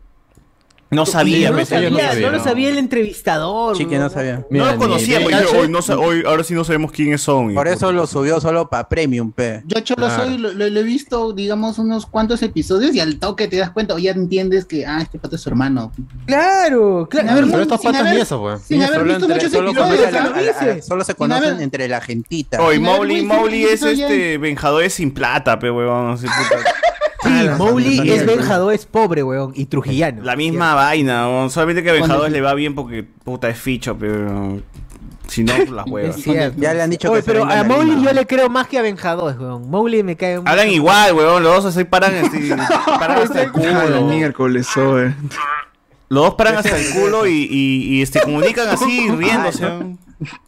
No 0.91 1.05
sabía, 1.05 1.47
no, 1.49 1.53
lo 1.53 1.57
me 1.59 1.65
sabía, 1.65 1.89
no 1.89 1.97
sabía, 1.97 2.27
no 2.27 2.38
lo 2.38 2.43
sabía 2.43 2.69
el 2.69 2.77
entrevistador. 2.77 3.75
Sí, 3.75 3.86
que 3.88 3.97
no 3.97 4.07
sabía. 4.09 4.45
Mira, 4.51 4.65
No 4.65 4.71
ni 4.71 4.77
lo 4.77 4.79
conocía, 4.83 5.17
el 5.17 5.23
porque 5.23 5.38
VH, 5.38 5.57
hoy, 5.57 5.67
no 5.69 5.79
hoy- 5.99 6.23
ahora 6.25 6.43
sí 6.43 6.53
no 6.53 6.63
sabemos 6.63 6.91
quiénes 6.91 7.21
son. 7.21 7.53
Por 7.55 7.67
eso 7.67 7.91
lo 7.91 8.05
subió 8.05 8.39
solo 8.39 8.69
para 8.69 8.88
Premium, 8.88 9.31
pe. 9.31 9.63
Yo 9.65 9.79
Cholo 9.79 10.05
Claro. 10.05 10.23
Soy 10.25 10.38
lo, 10.38 10.53
lo- 10.53 10.69
lo 10.69 10.79
he 10.79 10.83
visto, 10.83 11.33
digamos, 11.33 11.79
unos 11.79 12.05
cuantos 12.05 12.41
episodios 12.43 12.93
y 12.95 12.99
al 12.99 13.17
toque 13.17 13.47
te 13.47 13.57
das 13.57 13.71
cuenta 13.71 13.95
o 13.95 13.97
ya 13.97 14.11
entiendes 14.11 14.65
que, 14.65 14.86
ah, 14.86 14.99
este 15.01 15.17
pato 15.17 15.36
es 15.38 15.41
su 15.41 15.49
hermano. 15.49 15.91
Claro, 16.27 17.07
claro. 17.09 17.29
A 17.31 17.36
ver, 17.36 17.45
Pero 17.49 17.61
estos 17.63 17.81
patas 17.81 18.13
ni 18.13 18.19
eso, 18.21 18.39
pues. 18.39 18.61
Sin 18.61 18.81
haber 18.83 18.99
Solo, 18.99 19.05
visto 19.05 19.25
entre- 19.25 19.36
muchos 19.38 19.51
solo 19.51 19.69
episodios. 19.71 20.11
la- 20.11 20.21
la- 20.29 20.75
la- 20.75 20.81
solo 20.81 21.03
se 21.03 21.15
conocen 21.15 21.43
haber- 21.53 21.61
entre 21.63 21.88
la 21.88 21.99
gentita. 22.01 22.57
Haber 22.57 22.79
Mowgli, 22.79 23.63
es 23.65 23.81
este 23.81 24.38
Benjado 24.38 24.79
es 24.81 24.93
sin 24.93 25.11
plata, 25.11 25.57
pe 25.57 25.71
huevón. 25.71 26.15
Mowgli 27.57 28.01
Mierda. 28.01 28.13
es 28.13 28.25
Benjado, 28.25 28.71
es 28.71 28.86
pobre, 28.86 29.23
weón, 29.23 29.51
y 29.55 29.65
trujillano. 29.65 30.23
La 30.23 30.36
misma 30.36 30.73
vaina, 30.75 31.27
weón. 31.27 31.49
solamente 31.49 31.83
que 31.83 31.89
a 31.89 31.93
Benjador 31.93 32.31
le 32.31 32.41
va 32.41 32.53
bien 32.53 32.75
porque 32.75 33.03
puta 33.03 33.49
es 33.49 33.57
ficho, 33.59 33.97
pero 33.97 34.59
si 35.27 35.43
no, 35.43 35.53
por 35.55 35.69
las 35.71 35.88
huevas. 35.88 36.23
Ya 36.23 36.73
le 36.73 36.81
han 36.81 36.89
dicho 36.89 37.11
Oye, 37.11 37.21
que 37.21 37.25
pero 37.25 37.45
a 37.45 37.63
Mowgli 37.63 38.03
yo 38.03 38.13
le 38.13 38.25
creo 38.27 38.49
más 38.49 38.67
que 38.67 38.77
a 38.77 38.81
Benjador, 38.81 39.36
weón. 39.39 39.69
Mowgli 39.69 40.03
me 40.03 40.15
cae 40.15 40.39
un... 40.39 40.47
Hablan 40.47 40.69
igual, 40.69 41.13
weón, 41.13 41.43
los 41.43 41.63
dos 41.63 41.65
así 41.75 41.83
paran, 41.86 42.13
así, 42.25 42.49
paran 42.99 43.23
hasta 43.23 43.41
el 43.43 43.49
Ah, 43.49 43.51
culo. 43.51 44.01
miércoles. 44.07 44.67
Los 46.07 46.23
dos 46.23 46.36
paran 46.36 46.57
hasta 46.57 46.77
el 46.77 46.89
culo 46.93 47.25
y, 47.27 47.31
y, 47.49 47.95
y, 47.97 48.01
este, 48.03 48.21
comunican 48.21 48.67
así, 48.69 49.09
riéndose. 49.09 49.67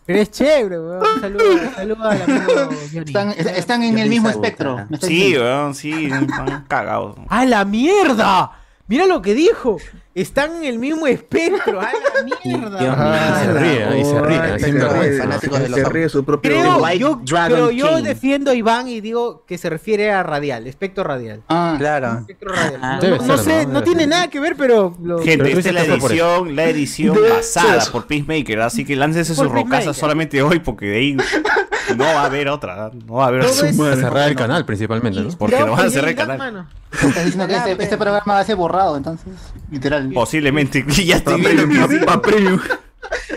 Pero 0.05 0.19
es 0.19 0.31
chévere, 0.31 0.79
weón. 0.79 1.03
Saluda, 1.19 1.73
saluda 1.75 2.11
al 2.11 2.21
amigo 2.21 2.69
Johnny. 2.93 3.05
Están, 3.07 3.29
están 3.31 3.83
en 3.83 3.97
el 3.97 4.09
mismo 4.09 4.29
espectro. 4.29 4.85
Sí, 5.01 5.35
weón, 5.35 5.75
sí, 5.75 6.05
están 6.05 6.65
cagados. 6.67 7.17
¡A 7.29 7.45
la 7.45 7.65
mierda! 7.65 8.51
Mira 8.87 9.05
lo 9.05 9.21
que 9.21 9.33
dijo. 9.33 9.77
Están 10.21 10.55
en 10.57 10.63
el 10.65 10.79
mismo 10.79 11.05
espectro. 11.07 11.79
¡A 11.79 11.85
la 11.91 11.91
mierda! 12.45 12.79
Ah, 12.81 13.41
se 13.43 13.53
ríe, 13.53 13.99
y 13.99 14.05
se 14.05 14.21
ríe, 14.21 15.69
se 15.69 15.83
ríe, 15.89 16.09
su 16.09 16.23
propio. 16.23 16.49
Creo, 16.51 16.93
yo, 16.93 17.21
Dragon 17.23 17.51
pero 17.57 17.71
yo 17.71 17.97
King. 17.97 18.03
defiendo 18.03 18.51
a 18.51 18.55
Iván 18.55 18.87
y 18.87 19.01
digo 19.01 19.43
que 19.45 19.57
se 19.57 19.69
refiere 19.69 20.11
a 20.11 20.23
radial, 20.23 20.67
espectro 20.67 21.03
radial. 21.03 21.43
Ah, 21.49 21.75
Claro. 21.77 22.19
Espectro 22.19 22.53
radial. 22.53 22.79
Ah, 22.83 22.99
No, 23.25 23.37
sé, 23.37 23.65
¿no? 23.67 23.83
tiene 23.83 24.01
ser. 24.01 24.09
nada 24.09 24.27
que 24.29 24.39
ver, 24.39 24.55
pero. 24.57 24.95
lo- 25.01 25.19
Gente, 25.19 25.51
esta 25.51 25.69
es 25.69 25.73
la 25.75 25.83
edición, 25.83 26.55
la 26.55 26.63
edición 26.69 27.17
basada 27.29 27.85
por 27.91 28.07
Peacemaker, 28.07 28.61
así 28.61 28.85
que 28.85 28.95
láncese 28.95 29.35
su 29.35 29.43
Por 29.43 29.53
rocaza 29.53 29.93
solamente 29.93 30.41
hoy 30.41 30.59
porque 30.59 30.85
de 30.87 30.97
ahí 30.97 31.17
no 31.95 32.03
va 32.03 32.21
a 32.21 32.25
haber 32.25 32.49
otra, 32.49 32.91
no 33.05 33.13
va 33.15 33.25
a 33.25 33.27
haber 33.27 33.41
otra. 33.41 33.71
cerrar 33.95 34.29
el 34.29 34.35
canal 34.35 34.65
principalmente, 34.65 35.21
¿no? 35.21 35.29
Porque 35.37 35.59
lo 35.59 35.71
van 35.71 35.85
a 35.87 35.89
cerrar 35.89 36.09
el 36.09 36.15
canal. 36.15 36.37
Gunn, 36.37 36.45
mano. 36.53 36.67
Estás 36.91 37.25
diciendo 37.25 37.47
que 37.47 37.55
este, 37.55 37.83
este 37.83 37.97
programa 37.97 38.33
va 38.33 38.39
a 38.39 38.43
ser 38.43 38.55
borrado, 38.55 38.97
entonces. 38.97 39.27
Literal. 39.71 40.09
Posiblemente, 40.13 40.83
ya 41.05 41.17
estoy 41.17 41.41
Pa' 41.41 41.49
viendo 41.49 41.63
premium, 41.67 41.89
que 41.99 42.05
pa' 42.05 42.21
premium. 42.21 42.59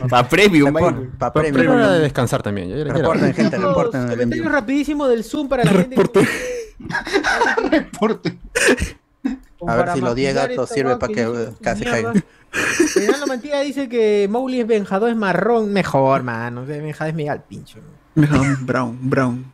para 0.09 0.28
premium, 0.28 0.72
Para 1.18 1.32
premium. 1.32 1.76
de 1.78 1.98
descansar 2.01 2.42
también. 2.42 2.68
ya- 2.70 2.84
Reporten, 2.92 3.34
gente, 3.34 3.57
reporten 3.59 4.20
envío. 4.20 4.48
rapidísimo 4.48 5.07
del 5.09 5.22
Zoom 5.24 5.48
para 5.48 5.64
la 5.64 5.70
gente. 5.70 5.96
que- 5.96 6.26
Reporte. 7.70 8.38
A 9.66 9.74
ver 9.76 9.84
para 9.84 9.94
si 9.94 10.01
lo 10.01 10.14
Diega 10.14 10.44
esta 10.46 10.66
sirve 10.66 10.96
para 10.96 11.12
que 11.12 11.20
eh, 11.22 11.48
casi 11.61 11.84
caiga. 11.84 12.14
Reinaldo 12.96 13.26
Mantilla 13.26 13.61
dice 13.61 13.88
que 13.90 14.26
Mowgli 14.30 14.61
es 14.61 14.66
Benjador 14.66 15.11
es 15.11 15.16
marrón. 15.16 15.70
Mejor, 15.72 16.22
mano. 16.22 16.64
Benjador 16.64 17.09
es 17.11 17.14
mega 17.14 17.32
al 17.32 17.42
pincho. 17.42 17.78
Brown, 18.14 18.98
Brown. 19.02 19.52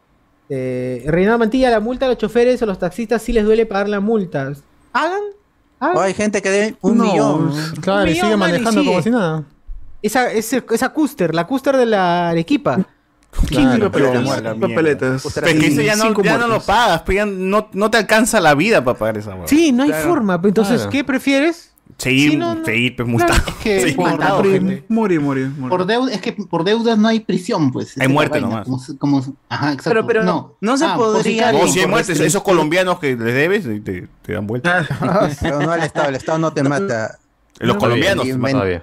Eh, 0.49 1.05
Reinaldo 1.07 1.39
Mantilla, 1.41 1.71
la 1.71 1.81
multa 1.81 2.07
a 2.07 2.09
los 2.09 2.19
choferes 2.19 2.63
o 2.63 2.67
los 2.67 2.79
taxistas 2.79 3.21
sí 3.23 3.33
les 3.33 3.45
duele 3.45 3.67
pagar 3.67 3.89
la 3.89 4.01
multa. 4.01 4.53
¿Hagan? 4.93 5.21
Oh, 5.81 6.01
hay 6.01 6.15
gente 6.15 6.41
que 6.41 6.49
debe 6.51 6.77
un 6.81 6.97
No, 6.99 7.05
millón. 7.05 7.53
Claro, 7.81 8.03
Un 8.03 8.09
y 8.09 8.13
millón, 8.13 8.27
sigue 8.27 8.37
manejando 8.37 8.85
como 8.85 9.03
si 9.03 9.11
nada. 9.11 9.43
Esa, 10.03 10.31
ese- 10.33 10.65
esa 10.71 10.89
Custer, 10.91 11.35
la 11.35 11.47
Custer 11.47 11.77
de 11.77 11.87
la 11.87 12.31
Arequipa. 12.31 12.79
Claro, 13.49 13.91
pero- 13.91 14.13
Papeletas. 14.13 14.57
Papeletas. 14.59 15.23
Pero 15.35 15.47
que 15.61 15.67
eso 15.67 15.83
ya 15.83 15.97
no, 15.97 16.05
Cinco 16.05 16.23
ya 16.23 16.39
no 16.39 16.47
lo 16.49 16.61
pagas, 16.61 17.03
pues 17.03 17.17
ya 17.17 17.27
no, 17.27 17.69
no 17.75 17.91
te 17.91 17.99
alcanza 17.99 18.41
la 18.41 18.55
vida 18.55 18.83
para 18.83 18.97
pagar 18.99 19.19
esa 19.19 19.35
hueá. 19.35 19.47
Sí, 19.49 19.73
no 19.73 19.83
hay 19.83 19.91
Claro. 19.91 20.09
forma. 20.09 20.41
Entonces, 20.43 20.77
Claro. 20.77 20.91
¿qué 20.91 21.05
prefieres? 21.05 21.73
Seguir, 21.99 22.33
Sí, 22.33 22.37
no, 22.37 22.55
no. 22.57 22.65
seguir 22.65 22.95
pues 22.95 23.09
multado. 23.09 23.35
Es 23.35 23.55
que 23.63 23.81
Seguir 23.81 23.97
por, 23.97 24.11
multado, 24.11 24.37
por- 24.43 24.53
gente. 24.53 24.85
Morir, 24.89 25.21
morir, 25.21 25.49
morir. 25.49 25.69
por 25.71 25.87
deuda, 25.87 26.13
es 26.13 26.21
que 26.21 26.33
por 26.33 26.63
deudas 26.65 26.99
no 26.99 27.09
hay 27.09 27.21
prisión, 27.21 27.73
pues. 27.73 27.97
La 27.97 28.07
muerte 28.09 28.41
vaina, 28.41 28.65
nomás. 28.67 28.93
Como, 28.99 29.19
ajá, 29.49 29.73
exacto. 29.73 29.91
Pero- 29.91 30.07
pero 30.07 30.23
no- 30.25 30.57
no 30.61 30.77
se 30.77 30.85
Ah, 30.85 30.95
podría- 30.97 31.53
No, 31.53 31.67
si 31.67 31.79
hay 31.79 31.85
por 31.87 31.91
muertes, 31.93 32.21
restri- 32.21 32.27
esos 32.27 32.43
colombianos 32.43 32.99
que 32.99 33.17
les 33.17 33.35
debes 33.35 33.65
te, 33.85 34.09
te- 34.23 34.33
dan 34.33 34.47
vuelta. 34.47 34.87
Pero 35.41 35.61
no 35.63 35.71
al 35.71 35.83
Estado, 35.83 36.09
el 36.11 36.15
Estado 36.17 36.39
no 36.39 36.53
te 36.53 36.63
mata. 36.63 37.19
Los 37.59 37.79
colombianos. 37.79 38.27
Y 38.27 38.33
No 38.35 38.47
el- 38.47 38.83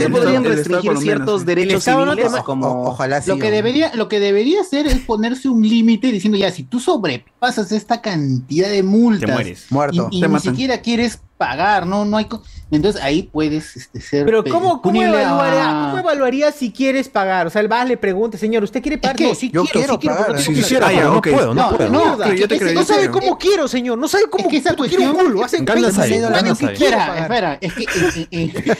se 0.00 0.08
podrían 0.08 0.42
restringir 0.42 0.96
ciertos 0.96 1.40
sí. 1.42 1.46
derechos 1.46 1.86
no 1.86 2.14
o- 2.40 2.44
como... 2.44 2.82
ojalá 2.84 3.20
sí. 3.20 3.28
Lo 3.28 3.38
que 3.38 3.50
debería, 3.50 3.94
lo 3.94 4.08
que 4.08 4.18
debería 4.20 4.62
hacer 4.62 4.86
es 4.86 5.00
ponerse 5.00 5.50
un 5.50 5.60
límite 5.68 6.10
diciendo 6.10 6.38
ya, 6.38 6.50
si 6.50 6.62
tú 6.62 6.80
sobrepasas 6.80 7.70
esta 7.72 8.00
cantidad 8.00 8.70
de 8.70 8.82
multas 8.82 9.26
Te 9.26 9.32
mueres. 9.34 9.66
Muerto. 9.68 10.08
y, 10.10 10.16
y 10.16 10.20
Te 10.22 10.28
ni 10.28 10.32
matan. 10.32 10.50
siquiera 10.54 10.80
quieres 10.80 11.20
pagar, 11.36 11.86
no, 11.86 12.04
no 12.04 12.16
hay, 12.16 12.24
co- 12.24 12.42
entonces 12.70 13.00
ahí 13.02 13.22
puedes 13.24 13.76
este, 13.76 14.00
ser. 14.00 14.24
Pero 14.24 14.42
pe- 14.42 14.50
¿cómo, 14.50 14.80
cómo, 14.82 15.02
evaluaría, 15.02 15.68
a- 15.70 15.90
¿cómo 15.90 15.98
evaluaría 15.98 16.50
si 16.52 16.72
quieres 16.72 17.08
pagar? 17.08 17.46
O 17.46 17.50
sea, 17.50 17.60
el 17.62 17.68
vas 17.68 17.86
le 17.86 17.96
pregunta, 17.96 18.38
señor, 18.38 18.64
¿usted 18.64 18.80
quiere 18.82 18.98
pagar? 18.98 19.16
que 19.16 19.28
no, 19.28 19.34
sí 19.34 19.50
yo 19.52 19.64
quiero, 19.64 19.72
quiero 19.80 19.92
sí 19.94 19.98
quiero. 20.00 20.16
pagar. 20.16 20.26
pero 20.26 20.38
no 20.38 20.44
Sí, 20.44 20.52
tengo 20.54 20.66
sí, 20.66 20.74
plata. 20.76 20.88
sí, 20.88 20.94
ah, 20.96 20.98
ya, 21.02 21.04
no 21.08 21.18
ok. 21.18 21.28
puedo, 21.30 21.54
no 21.54 21.70
No, 21.70 21.76
puedo. 21.76 21.90
no, 21.90 22.32
yo 22.34 22.48
te 22.48 22.54
es 22.56 22.62
No 22.74 22.80
te 22.80 22.86
sabe 22.86 23.00
creo. 23.08 23.12
cómo 23.12 23.38
quiero, 23.38 23.68
señor. 23.68 23.98
No 23.98 24.08
sabe 24.08 24.24
cómo 24.30 24.44
Es 24.44 24.50
que 24.50 24.56
esa 24.56 24.70
puto 24.74 24.88
quiero 24.88 25.04
un 25.12 25.14
culo. 25.18 25.44
Hace 25.44 25.58
Ganas 25.62 25.96
20 25.96 26.02
ahí, 26.02 26.12
años 26.14 26.30
ganas 26.30 26.58
que 26.58 26.66
ahí. 26.66 26.76
quiero 26.76 26.98
Espera, 27.16 27.58
es 27.60 27.72
que 27.74 28.28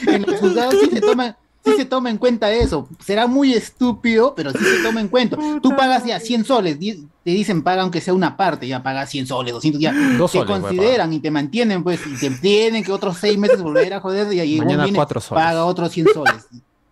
en 0.07 0.23
los 0.23 0.41
juzgados 0.41 0.75
sí 0.83 0.91
se 0.93 1.01
toma, 1.01 1.37
sí 1.67 1.73
se 1.77 1.85
toma 1.85 2.09
en 2.11 2.19
cuenta 2.19 2.51
eso. 2.53 2.89
Será 3.05 3.27
muy 3.27 3.53
estúpido, 3.53 4.35
pero 4.35 4.53
sí 4.53 4.59
se 4.64 4.83
toma 4.83 5.01
en 5.01 5.09
cuenta. 5.09 5.37
Tú 5.62 5.75
pagas 5.77 6.05
ya 6.05 6.19
100 6.21 6.45
soles, 6.45 6.79
te 6.79 7.31
dicen 7.31 7.62
paga 7.62 7.83
aunque 7.83 8.01
sea 8.01 8.14
una 8.14 8.37
parte, 8.37 8.67
ya 8.67 8.83
pagas 8.83 9.11
100 9.11 9.27
soles, 9.27 9.53
200, 9.53 9.81
ya. 9.81 9.93
Dos 10.17 10.33
te 10.33 10.39
soles 10.39 10.61
consideran 10.61 11.12
y 11.12 11.19
te 11.21 11.31
mantienen, 11.31 11.83
pues, 11.83 12.01
y 12.07 12.17
te 12.17 12.31
tienen 12.31 12.83
que 12.85 12.93
otros 12.93 13.19
6 13.19 13.37
meses 13.39 13.61
volver 13.62 13.93
a 13.95 14.01
joder 14.01 14.33
y 14.33 14.41
ahí 14.41 14.59
Mañana 14.59 14.85
viene, 14.85 14.97
cuatro 14.97 15.21
soles. 15.21 15.45
paga 15.45 15.64
otros 15.64 15.91
100 15.93 16.07
soles. 16.14 16.47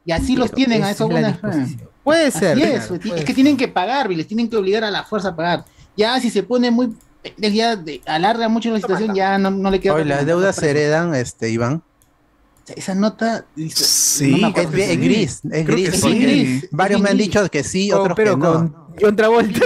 Y 0.04 0.12
así 0.12 0.36
los 0.36 0.48
Pero 0.50 0.56
tienen 0.56 0.84
a 0.84 0.90
eso. 0.90 1.04
es 1.04 1.10
una-. 1.10 1.40
Puede 2.02 2.26
Así 2.26 2.38
ser. 2.38 2.58
es, 2.58 2.64
claro, 2.66 2.84
pues, 2.88 3.00
puede 3.00 3.14
es 3.14 3.20
que 3.22 3.26
ser. 3.26 3.34
tienen 3.34 3.56
que 3.56 3.68
pagar 3.68 4.12
y 4.12 4.16
les 4.16 4.26
tienen 4.26 4.50
que 4.50 4.56
obligar 4.56 4.84
a 4.84 4.90
la 4.90 5.04
fuerza 5.04 5.28
a 5.30 5.36
pagar. 5.36 5.64
Ya 5.96 6.20
si 6.20 6.28
se 6.30 6.42
pone 6.42 6.70
muy 6.70 6.92
ya 7.38 7.76
de- 7.76 8.02
alarga 8.04 8.48
mucho 8.48 8.70
la 8.70 8.76
situación, 8.80 9.14
ya 9.14 9.38
no, 9.38 9.50
no 9.50 9.70
le 9.70 9.80
queda. 9.80 9.94
Hoy 9.94 10.04
las 10.04 10.18
que 10.20 10.24
deudas 10.26 10.56
se 10.56 10.70
heredan, 10.70 11.14
este, 11.14 11.48
Iván. 11.50 11.82
Esa 12.76 12.94
nota 12.94 13.44
dice- 13.54 13.84
Sí, 13.84 14.40
no 14.40 14.48
Es, 14.48 14.56
es 14.72 14.88
sí. 14.90 14.96
gris, 14.96 15.40
es 15.50 15.64
Creo 15.64 15.64
gris. 15.76 15.88
Es 15.88 16.00
sí. 16.00 16.18
gris, 16.18 16.64
es 16.64 16.68
Varios 16.70 17.00
me 17.00 17.10
han 17.10 17.16
dicho 17.18 17.48
que 17.50 17.62
sí, 17.64 17.90
Con- 17.90 18.00
otros 18.00 18.16
pero 18.16 18.32
que 18.36 18.40
no. 18.40 18.52
con 18.52 18.76
John 19.00 19.16
Travolta. 19.16 19.60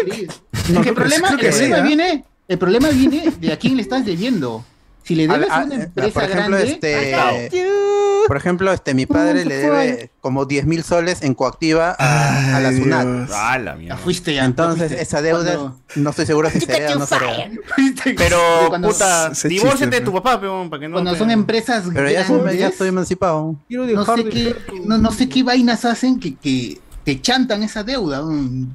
No, 0.71 0.81
Es 0.81 0.87
el 0.87 0.95
problema, 0.95 1.29
el 1.31 1.39
problema 1.39 1.81
viene, 1.81 2.25
el 2.49 2.59
problema 2.59 2.89
viene 2.89 3.33
de 3.41 3.53
a 3.53 3.59
quién 3.59 3.77
le 3.77 3.83
estás 3.83 4.05
debiendo. 4.05 4.65
Si 5.05 5.15
le 5.15 5.27
debes 5.27 5.49
a 5.51 5.57
Al- 5.59 5.67
una 5.67 5.75
a- 5.77 5.83
empresa 5.85 6.13
por 6.13 6.23
ejemplo, 6.25 6.57
grande, 6.59 6.73
este, 6.73 7.71
por 8.27 8.37
ejemplo, 8.37 8.73
este, 8.73 8.93
mi 8.93 9.07
padre 9.07 9.47
le 9.47 9.57
debe 9.57 10.11
como 10.21 10.45
10 10.45 10.67
mil 10.67 10.83
soles 10.85 11.23
en 11.23 11.33
coactiva 11.33 11.97
a, 11.99 12.57
a 12.57 12.61
la 12.61 12.73
SUNAT. 12.73 13.31
Ah, 13.33 13.59
la 13.59 13.75
mierda. 13.75 13.97
fuiste 13.97 14.35
ya. 14.35 14.45
Entonces, 14.45 14.89
fuiste. 14.89 15.03
esa 15.03 15.23
deuda, 15.23 15.55
Cuando- 15.55 15.81
no 15.97 16.11
estoy 16.11 16.27
seguro 16.27 16.51
si 16.51 16.61
se 16.61 16.77
hereda 16.77 16.97
o 16.97 16.99
no 16.99 17.07
se. 17.07 17.17
Pero, 18.17 18.39
cuando, 18.69 18.89
puta, 18.89 19.31
divórciate 19.45 20.01
de 20.01 20.05
tu 20.05 20.13
papá, 20.13 20.39
peón, 20.41 20.69
para 20.69 20.81
que 20.81 20.89
no. 20.89 20.95
cuando 20.95 21.13
te- 21.13 21.19
son 21.19 21.31
empresas 21.31 21.85
Pero 21.93 22.11
ya, 22.11 22.25
grandes, 22.25 22.59
ya 22.59 22.69
estoy 22.69 22.89
emancipado. 22.89 23.57
Quiero 23.67 23.87
no 23.87 24.05
sé 24.05 24.25
de 24.25 24.29
qué, 24.31 24.57
no, 24.85 24.99
no 24.99 25.11
sé 25.11 25.29
qué 25.29 25.43
vainas 25.43 25.87
hacen 25.87 26.21
que, 26.21 26.35
que 26.37 26.79
te 27.05 27.21
chantan 27.23 27.63
esa 27.63 27.83
deuda, 27.83 28.23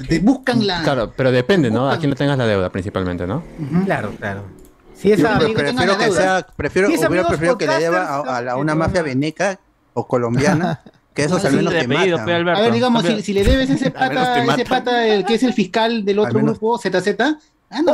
te 0.08 0.18
buscan 0.18 0.66
la... 0.66 0.82
Claro, 0.82 1.14
pero 1.16 1.32
depende, 1.32 1.70
¿no? 1.70 1.92
A 1.92 2.00
quién 2.00 2.10
le 2.10 2.16
tengas 2.16 2.38
la 2.40 2.48
deuda 2.48 2.72
principalmente, 2.72 3.28
¿no? 3.28 3.44
Claro, 3.86 4.12
claro. 4.20 4.63
Si 5.04 5.26
amigo 5.26 5.54
prefiero 5.54 5.92
la 5.94 5.98
que 5.98 6.06
deuda. 6.06 6.22
sea, 6.22 6.48
prefiero, 6.56 6.88
Sí, 6.88 6.94
es 6.96 7.00
hubiera 7.00 7.08
amigos 7.28 7.28
preferido 7.28 7.58
que 7.58 7.68
le 7.68 7.80
deba 7.80 7.98
podcasters, 8.00 8.30
a, 8.34 8.38
a 8.38 8.42
la- 8.42 8.56
una 8.58 8.76
mafia 8.76 9.00
a- 9.02 9.04
veneca 9.04 9.60
o 9.94 10.08
colombiana, 10.08 10.82
que 11.14 11.24
esos 11.26 11.42
No, 11.44 11.46
al 11.48 11.52
sí, 11.52 11.58
menos 11.58 11.74
de 11.74 11.80
te. 11.88 12.34
Alberto. 12.34 12.60
A 12.60 12.64
ver, 12.64 12.74
digamos, 12.74 13.04
si, 13.06 13.22
si 13.22 13.34
le 13.34 13.44
debes 13.44 13.70
ese 13.70 13.92
pata, 14.00 14.44
ese 14.44 14.66
pata 14.66 15.06
el 15.08 15.26
que 15.26 15.36
es 15.36 15.44
el 15.44 15.54
fiscal 15.54 16.04
del 16.06 16.20
otro 16.20 16.34
menos- 16.40 16.60
grupo, 16.60 16.78
ZZ, 16.80 17.16
ah, 17.20 17.36
no. 17.84 17.94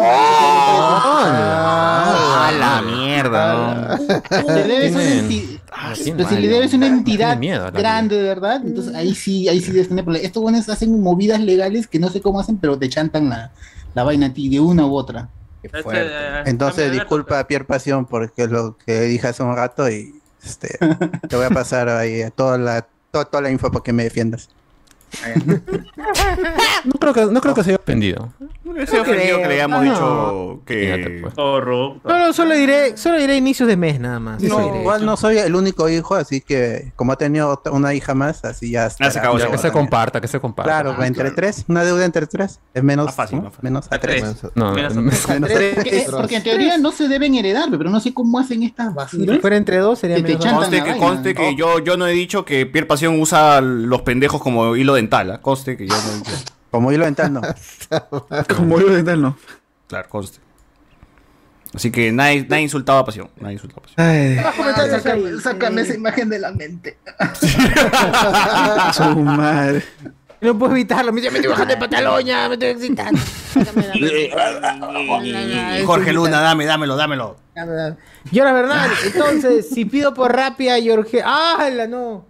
Ah, 1.22 2.51
la 2.57 2.82
mierda. 2.82 3.97
no. 3.97 3.97
Le 4.55 4.64
debes 4.64 4.91
una 4.93 5.03
Tienen- 5.03 5.30
enti- 5.30 5.60
Ah, 5.72 5.93
pero 5.93 6.28
sí, 6.30 6.36
si 6.36 6.41
le 6.41 6.47
debes 6.49 6.74
una 6.74 6.88
entidad 6.88 7.38
miedo 7.38 7.66
a 7.68 7.72
la 7.72 7.80
grande 7.80 8.18
de 8.18 8.24
verdad, 8.24 8.62
entonces 8.66 8.93
ahí 8.95 9.16
sí, 9.16 9.47
ahí 9.47 9.62
sí 9.62 9.72
debes 9.72 9.88
tener 9.88 10.03
problemas. 10.03 10.26
Estos 10.26 10.43
buenos 10.43 10.68
hacen 10.68 10.99
movidas 11.01 11.39
legales 11.39 11.88
que 11.88 11.99
no 11.99 12.10
sé 12.10 12.22
cómo 12.22 12.39
hacen, 12.39 12.57
pero 12.57 12.78
te 12.78 12.89
chantan 12.89 13.30
la, 13.30 13.51
la 13.93 14.03
vaina 14.03 14.26
a 14.28 14.34
ti 14.34 14.49
de 14.49 14.60
una 14.60 14.86
u 14.86 14.95
otra. 14.95 15.30
Este, 15.64 15.82
eh, 15.86 16.43
Entonces, 16.45 16.91
disculpa 16.91 17.39
a 17.39 17.47
Pierre 17.47 17.66
Pasión 17.66 18.05
porque 18.05 18.47
lo 18.47 18.78
que 18.78 19.01
dije 19.01 19.28
hace 19.28 19.43
un 19.43 19.55
rato 19.55 19.89
y 19.89 20.20
este, 20.43 20.78
te 21.30 21.36
voy 21.36 21.45
a 21.45 21.49
pasar 21.49 21.89
ahí 21.89 22.24
toda 22.36 22.57
la, 22.57 22.88
toda, 23.12 23.26
toda 23.26 23.41
la 23.43 23.51
info 23.51 23.72
para 23.72 23.84
que 23.84 23.93
me 23.93 24.03
defiendas. 24.03 24.49
No 26.86 26.93
creo 26.99 27.14
que, 27.14 27.26
no 27.26 27.41
creo 27.41 27.53
que 27.53 27.64
se 27.64 27.70
haya 27.72 27.80
ofendido. 27.80 28.30
Ese 28.78 28.99
ofendido 28.99 29.38
que 29.39 29.47
le 29.47 29.53
hayamos 29.55 29.84
No. 29.84 29.91
dicho 29.91 30.62
que. 30.66 31.20
pues. 31.22 31.34
Zorro. 31.34 31.99
Solo, 32.03 32.34
solo 32.34 32.55
diré, 32.55 32.97
solo 32.97 33.18
diré 33.18 33.36
inicios 33.38 33.68
de 33.68 33.76
mes 33.78 33.99
nada 33.99 34.20
más. 34.20 34.41
No, 34.43 34.60
diré. 34.60 34.80
igual 34.82 35.05
no 35.05 35.18
soy 35.18 35.38
el 35.39 35.55
único 35.55 35.89
hijo, 35.89 36.16
así 36.16 36.41
que 36.41 36.91
como 36.95 37.14
ha 37.14 37.16
tenido 37.18 37.62
una 37.72 37.93
hija 37.93 38.14
más, 38.14 38.45
así 38.45 38.72
ya 38.72 38.86
está. 38.86 39.10
se 39.12 39.20
acabó 39.20 39.38
Ya 39.39 39.49
que 39.49 39.57
se 39.57 39.72
comparta, 39.72 40.22
que 40.22 40.28
se 40.28 40.39
comparta. 40.39 40.70
Claro, 40.72 40.95
Ah, 40.99 41.07
entre 41.07 41.24
claro. 41.24 41.36
tres, 41.36 41.66
una 41.68 41.84
deuda 41.84 42.05
entre 42.05 42.28
tres 42.28 42.60
es 42.74 42.84
menos, 42.84 43.14
fácil, 43.14 43.41
¿no? 43.41 43.51
menos 43.62 43.88
a 43.91 43.97
tres. 43.99 44.22
tres. 44.39 44.51
No, 44.55 44.74
Menos 44.74 44.95
no, 44.95 45.01
a 45.01 45.03
Menos 45.03 45.30
a 45.30 45.39
Tres. 45.47 46.07
Porque, 46.12 46.36
en 46.38 46.43
teoría 46.43 46.78
no 46.78 46.91
se 46.91 47.07
deben 47.07 47.36
heredar, 47.36 47.70
pero 47.72 47.89
no 47.89 47.99
sé 47.99 48.14
cómo 48.14 48.39
hacen 48.39 48.64
estas 48.64 48.89
Si 48.89 48.93
basuras. 48.93 49.39
fuera 49.41 49.57
entre 49.57 49.78
dos 49.78 49.99
sería 49.99 50.20
menos. 50.20 50.45
Conste 50.45 50.76
que, 50.78 50.82
vaina. 50.91 50.97
conste 51.05 51.34
que 51.36 51.55
yo, 51.55 51.80
yo 51.80 51.97
no 51.97 52.05
he 52.07 52.12
dicho 52.12 52.45
que 52.45 52.66
Pierre 52.66 52.88
Pasión 52.88 53.20
usa 53.20 53.62
los 53.62 54.01
pendejos 54.03 54.41
como 54.41 54.76
hilo 54.76 54.97
dental. 55.00 55.32
¿ah? 55.32 55.41
Conste 55.41 55.78
que 55.78 55.88
yo 55.88 55.95
no. 55.95 56.24
Como 56.72 56.91
hilo 56.91 57.06
dental, 57.06 57.34
no. 57.34 57.41
Como 58.56 58.80
yo 58.80 58.89
dental, 58.89 59.22
no. 59.22 59.38
Claro, 59.88 60.07
conste. 60.10 60.40
Así 61.74 61.91
que 61.91 62.11
nadie, 62.11 62.45
nadie 62.49 62.64
insultaba 62.64 62.99
a 62.99 63.06
Pasión. 63.06 63.30
Nadie 63.40 63.53
insultaba 63.53 63.82
a 63.82 63.88
Pasión. 63.88 64.07
Ay, 64.07 64.90
Sácame, 64.90 65.41
sácame 65.41 65.82
esa 65.82 65.94
imagen 65.94 66.30
de 66.30 66.40
la 66.40 66.52
mente. 66.52 66.98
su 68.94 69.03
madre. 69.19 69.84
No 70.41 70.57
puedo 70.57 70.72
evitarlo. 70.74 71.11
Me 71.11 71.22
dice, 71.22 71.32
me 71.32 71.40
estoy 71.40 71.52
bajando 71.52 71.74
el 71.74 71.80
pantalón 71.80 72.24
ya, 72.24 72.48
me 72.48 72.53
estoy 72.53 72.69
excitando. 72.69 73.19
Y 75.22 75.84
Jorge 75.86 76.14
Luna, 76.14 76.40
dame, 76.40 76.65
dámelo, 76.65 76.95
dámelo. 76.95 77.36
Jonas 78.32 78.53
Bernal, 78.53 78.90
entonces, 79.06 79.69
si 79.69 79.86
pido 79.86 80.14
por 80.14 80.34
rápida, 80.34 80.76
Jorge. 80.84 81.22
¡Ah, 81.26 81.69
la 81.74 81.88
no! 81.88 82.26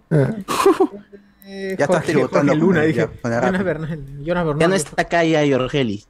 Eh, 1.52 1.74
Ya 1.76 1.84
estás 1.84 1.96
Jorge- 2.02 2.12
tributando 2.12 2.52
Jorge 2.52 2.64
Luna, 2.66 2.82
dije. 2.82 3.08
Jonas. 3.24 3.64
Bernal. 3.64 3.98
Jonas 4.24 4.44
Bernal. 4.46 4.60
Ya 4.60 4.68
no 4.68 4.74
está 4.76 5.02
acá 5.02 5.24
ya 5.24 5.44
Yorgeli. 5.44 6.04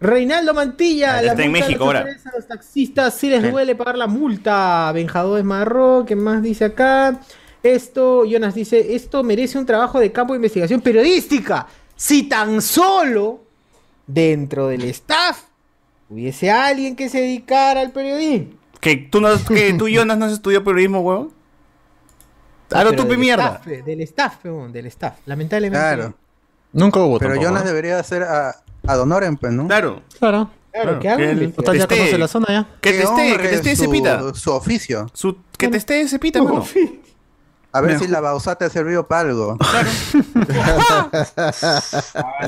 Reinaldo 0.00 0.52
Mantilla, 0.52 1.18
Ah, 1.18 1.22
la 1.22 1.30
está 1.32 1.44
en 1.44 1.52
México 1.52 1.84
ahora. 1.84 2.00
a 2.00 2.36
los 2.36 2.46
taxistas 2.48 3.14
sí 3.14 3.30
les 3.30 3.50
duele 3.50 3.74
pagar 3.76 3.96
la 3.96 4.08
multa. 4.08 4.90
Benjador 4.92 5.42
Marro, 5.44 6.04
¿qué 6.06 6.16
más 6.16 6.42
dice 6.42 6.64
acá? 6.66 7.20
Esto, 7.62 8.24
Jonas 8.24 8.54
dice, 8.56 8.94
esto 8.96 9.22
merece 9.22 9.56
un 9.58 9.64
trabajo 9.64 10.00
de 10.00 10.10
campo 10.10 10.32
de 10.32 10.38
investigación 10.38 10.80
periodística. 10.80 11.66
Si 11.94 12.24
tan 12.24 12.60
solo 12.60 13.44
dentro 14.06 14.66
del 14.66 14.82
staff 14.86 15.44
hubiese 16.10 16.50
alguien 16.50 16.96
que 16.96 17.08
se 17.08 17.20
dedicara 17.20 17.80
al 17.80 17.92
periodismo. 17.92 18.54
Que 18.80 18.96
tú, 18.96 19.20
no, 19.20 19.28
que 19.48 19.72
tú 19.74 19.88
Jonas, 19.88 20.18
no 20.18 20.24
has 20.24 20.32
estudiado 20.32 20.64
periodismo, 20.64 21.00
huevón. 21.00 21.32
Ah, 22.74 22.84
no, 22.84 22.90
Pero 22.90 23.02
tú, 23.02 23.08
pe 23.08 23.10
del 23.10 23.18
mierda. 23.18 23.46
staff, 23.46 23.66
eh, 23.68 23.82
del 23.84 24.00
staff, 24.02 24.44
del 24.44 24.86
staff. 24.86 25.14
Lamentablemente. 25.26 25.78
Claro. 25.78 26.14
Nunca 26.72 27.00
hubo 27.00 27.18
Pero 27.18 27.32
tampoco, 27.32 27.48
Jonas 27.48 27.62
¿no? 27.64 27.68
debería 27.68 27.98
hacer 27.98 28.22
a, 28.22 28.56
a 28.86 28.94
Donoren, 28.96 29.36
pues, 29.36 29.52
¿no? 29.52 29.66
Claro. 29.66 30.02
Claro. 30.18 30.50
Claro, 30.72 30.98
que 31.00 31.08
hagan 31.10 31.52
Total, 31.52 31.76
ya 31.76 31.86
conoce 31.86 32.16
la 32.16 32.28
zona 32.28 32.46
ya. 32.48 32.66
Que 32.80 32.92
te 32.92 33.02
esté, 33.02 33.36
que 33.36 33.48
te 33.48 33.54
esté 33.56 33.72
ese 33.72 33.84
su- 33.84 33.90
pita. 33.90 34.32
Su 34.34 34.52
oficio. 34.52 35.06
Su- 35.12 35.36
que 35.58 35.68
te 35.68 35.76
esté 35.76 36.00
ese 36.00 36.18
pita, 36.18 36.42
mano. 36.42 36.64
A 37.74 37.80
ver 37.80 37.98
si 37.98 38.06
la 38.06 38.20
bausata 38.20 38.66
ha 38.66 38.70
servido 38.70 39.06
para 39.06 39.30
algo. 39.30 39.56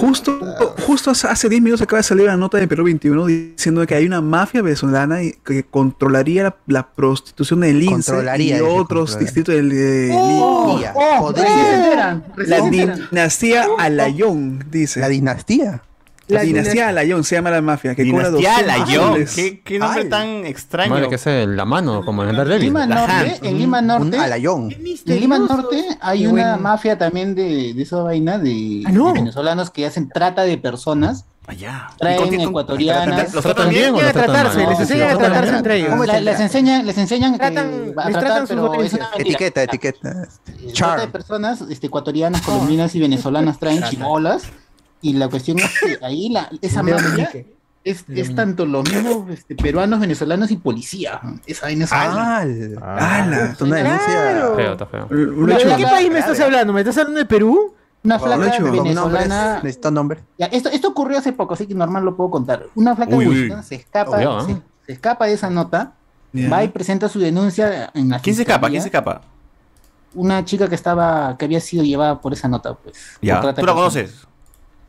Justo, 0.01 0.39
justo 0.87 1.11
hace- 1.11 1.29
hace 1.29 1.49
10 1.49 1.63
minutos 1.63 1.83
acaba 1.83 1.99
de 1.99 2.03
salir 2.05 2.25
una 2.27 2.37
nota 2.37 2.59
de 2.59 2.69
Perú 2.69 2.85
21 2.85 3.27
diciendo 3.27 3.87
que 3.87 3.95
hay 3.95 4.07
una 4.07 4.21
mafia 4.21 4.63
venezolana 4.63 5.19
que 5.45 5.65
controlaría 5.65 6.43
la, 6.45 6.57
la 6.67 6.87
prostitución 6.93 7.61
del 7.61 7.83
INSE 7.83 7.93
Controlaría, 8.13 8.59
y 8.59 8.61
otros 8.61 9.19
distritos 9.19 9.55
del 9.55 9.71
de 9.71 10.11
Oh, 10.15 10.81
oh, 10.95 11.33
se 11.35 11.41
enteran, 11.75 12.25
La 12.37 12.61
dinastía 12.61 13.67
Alayón, 13.79 14.65
dice. 14.71 15.01
La 15.01 15.09
dinastía. 15.09 15.83
La 16.29 16.41
dinastía 16.43 16.89
Alayón 16.89 17.23
se 17.25 17.35
llama 17.37 17.51
la 17.51 17.61
mafia. 17.61 17.95
Que 17.95 18.03
Dinastía 18.03 18.31
200 18.63 18.67
Layón. 18.67 19.13
soles. 19.13 19.35
¿Qué, 19.35 19.61
qué 19.63 19.79
nombre 19.79 20.03
Ay. 20.05 20.09
tan 20.09 20.29
extraño. 20.47 20.91
Madre 20.95 21.09
que 21.09 21.15
es 21.17 21.27
la 21.49 21.65
mano, 21.65 22.05
como 22.05 22.23
en 22.23 22.31
el 22.31 22.35
En 22.35 22.39
Daredevil. 22.39 22.65
Lima 22.67 22.87
Norte, 22.87 23.39
en 23.43 23.59
Lima 23.59 23.83
Norte, 23.83 24.19
alayón. 24.19 24.73
En 24.73 25.21
Lima. 25.21 25.39
Norte 25.39 25.85
hay 26.01 26.21
Qué 26.23 26.29
una 26.29 26.43
bueno. 26.51 26.59
mafia 26.63 26.97
también 26.99 27.35
de, 27.35 27.75
de 27.75 27.83
esa 27.83 27.99
vaina 28.03 28.39
de, 28.39 28.83
Ah, 28.87 28.91
no. 28.93 29.09
de 29.09 29.13
venezolanos 29.21 29.71
que 29.71 29.85
hacen 29.87 30.09
trata 30.09 30.43
de 30.43 30.57
personas, 30.59 31.25
Allá. 31.47 31.89
traen 31.99 32.17
¿Y 32.17 32.19
con- 32.21 32.29
con- 32.37 32.41
ecuatorianas. 32.49 33.35
¿Los 33.35 33.45
tratan 33.45 33.69
bien 33.69 33.91
o 33.95 34.01
los 34.01 34.05
a 34.05 34.13
tratan 34.13 34.33
tratarse, 34.33 34.59
mal? 34.61 34.69
les 34.71 34.81
enseñan 34.81 35.03
a 35.03 35.11
¿Los 35.11 35.19
tratan 35.19 35.33
tratarse 35.35 35.57
entre 35.59 35.77
ellos. 35.77 36.07
La- 36.07 36.21
les 36.21 36.41
enseñan, 36.41 36.87
les 36.87 36.99
enseñan 36.99 37.33
que 37.33 37.39
Tratan- 37.39 37.93
a 37.99 38.09
les 38.09 38.19
tratar, 38.19 38.45
pero 38.49 38.83
es 38.83 38.93
una. 38.95 39.09
Etiqueta, 39.19 39.63
etiqueta. 39.63 40.27
Eh, 40.47 40.73
Trata 40.75 41.03
de 41.03 41.09
personas 41.09 41.61
este, 41.69 41.89
ecuatorianas, 41.89 42.41
colombianas 42.41 42.95
y 42.95 43.01
venezolanas 43.01 43.59
traen 43.59 43.83
chibolas 43.85 44.45
y 45.05 45.13
la 45.15 45.29
cuestión 45.29 45.59
es 45.59 45.71
que 45.81 45.99
ahí 46.05 46.29
la, 46.31 46.49
esa 46.63 46.83
mafia 46.83 47.31
es, 47.85 48.05
es 48.09 48.35
tanto 48.35 48.65
los 48.65 48.91
mismos 48.91 49.29
este, 49.31 49.55
peruanos, 49.55 50.01
venezolanos 50.01 50.51
y 50.51 50.57
policía. 50.57 51.21
Esa 51.47 51.67
vaina 51.67 51.85
es 51.85 51.93
¡Al! 51.93 52.79
¡Hala! 52.83 53.51
Es 53.53 53.61
una 53.61 53.77
denuncia. 53.77 54.07
Claro. 54.07 54.57
Feo, 54.57 54.73
está 54.73 54.87
feo. 54.87 55.07
¿De 55.11 55.55
hecho- 55.55 55.77
qué 55.77 55.83
país 55.85 56.11
me 56.11 56.19
estás 56.21 56.41
hablando? 56.41 56.73
¿Me 56.73 56.81
estás 56.81 56.97
hablando 56.99 57.19
de 57.19 57.27
Perú? 57.27 57.75
Una 58.03 58.19
flaca 58.19 58.59
nombres, 58.59 58.83
venezolana. 58.83 59.55
necesito 59.63 59.91
nombre. 59.91 60.21
Ya, 60.39 60.47
esto, 60.47 60.69
esto 60.71 60.89
ocurrió 60.89 61.19
hace 61.19 61.33
poco, 61.33 61.55
así 61.55 61.67
que 61.67 61.75
normal 61.75 62.05
lo 62.05 62.17
puedo 62.17 62.31
contar. 62.31 62.67
Una 62.75 62.95
flaca 62.97 63.15
Uy, 63.17 63.27
uy. 63.27 63.35
venezolana 63.35 63.63
se 63.63 63.75
escapa, 63.77 64.17
Obvio, 64.17 64.41
¿eh? 64.41 64.45
se, 64.47 64.87
se 64.87 64.93
escapa 64.93 65.27
de 65.27 65.33
esa 65.35 65.49
nota, 65.51 65.93
Ya. 66.33 66.51
va 66.51 66.65
y 66.65 66.69
presenta 66.69 67.09
su 67.09 67.19
denuncia 67.19 67.91
en 67.95 68.09
la 68.11 68.19
¿Quién 68.21 68.37
se 68.37 68.43
escapa? 68.43 68.69
¿Quién 68.69 68.83
se 68.83 68.89
escapa? 68.89 69.21
Una 70.15 70.45
chica 70.45 70.69
que 70.69 70.75
estaba, 70.75 71.37
que 71.39 71.45
había 71.47 71.61
sido 71.61 71.83
llevada 71.83 72.21
por 72.21 72.33
esa 72.33 72.47
nota, 72.47 72.75
pues. 72.75 72.97
Ya. 73.21 73.41
¿Tú 73.41 73.67
la 73.67 73.73
conoces? 73.75 74.27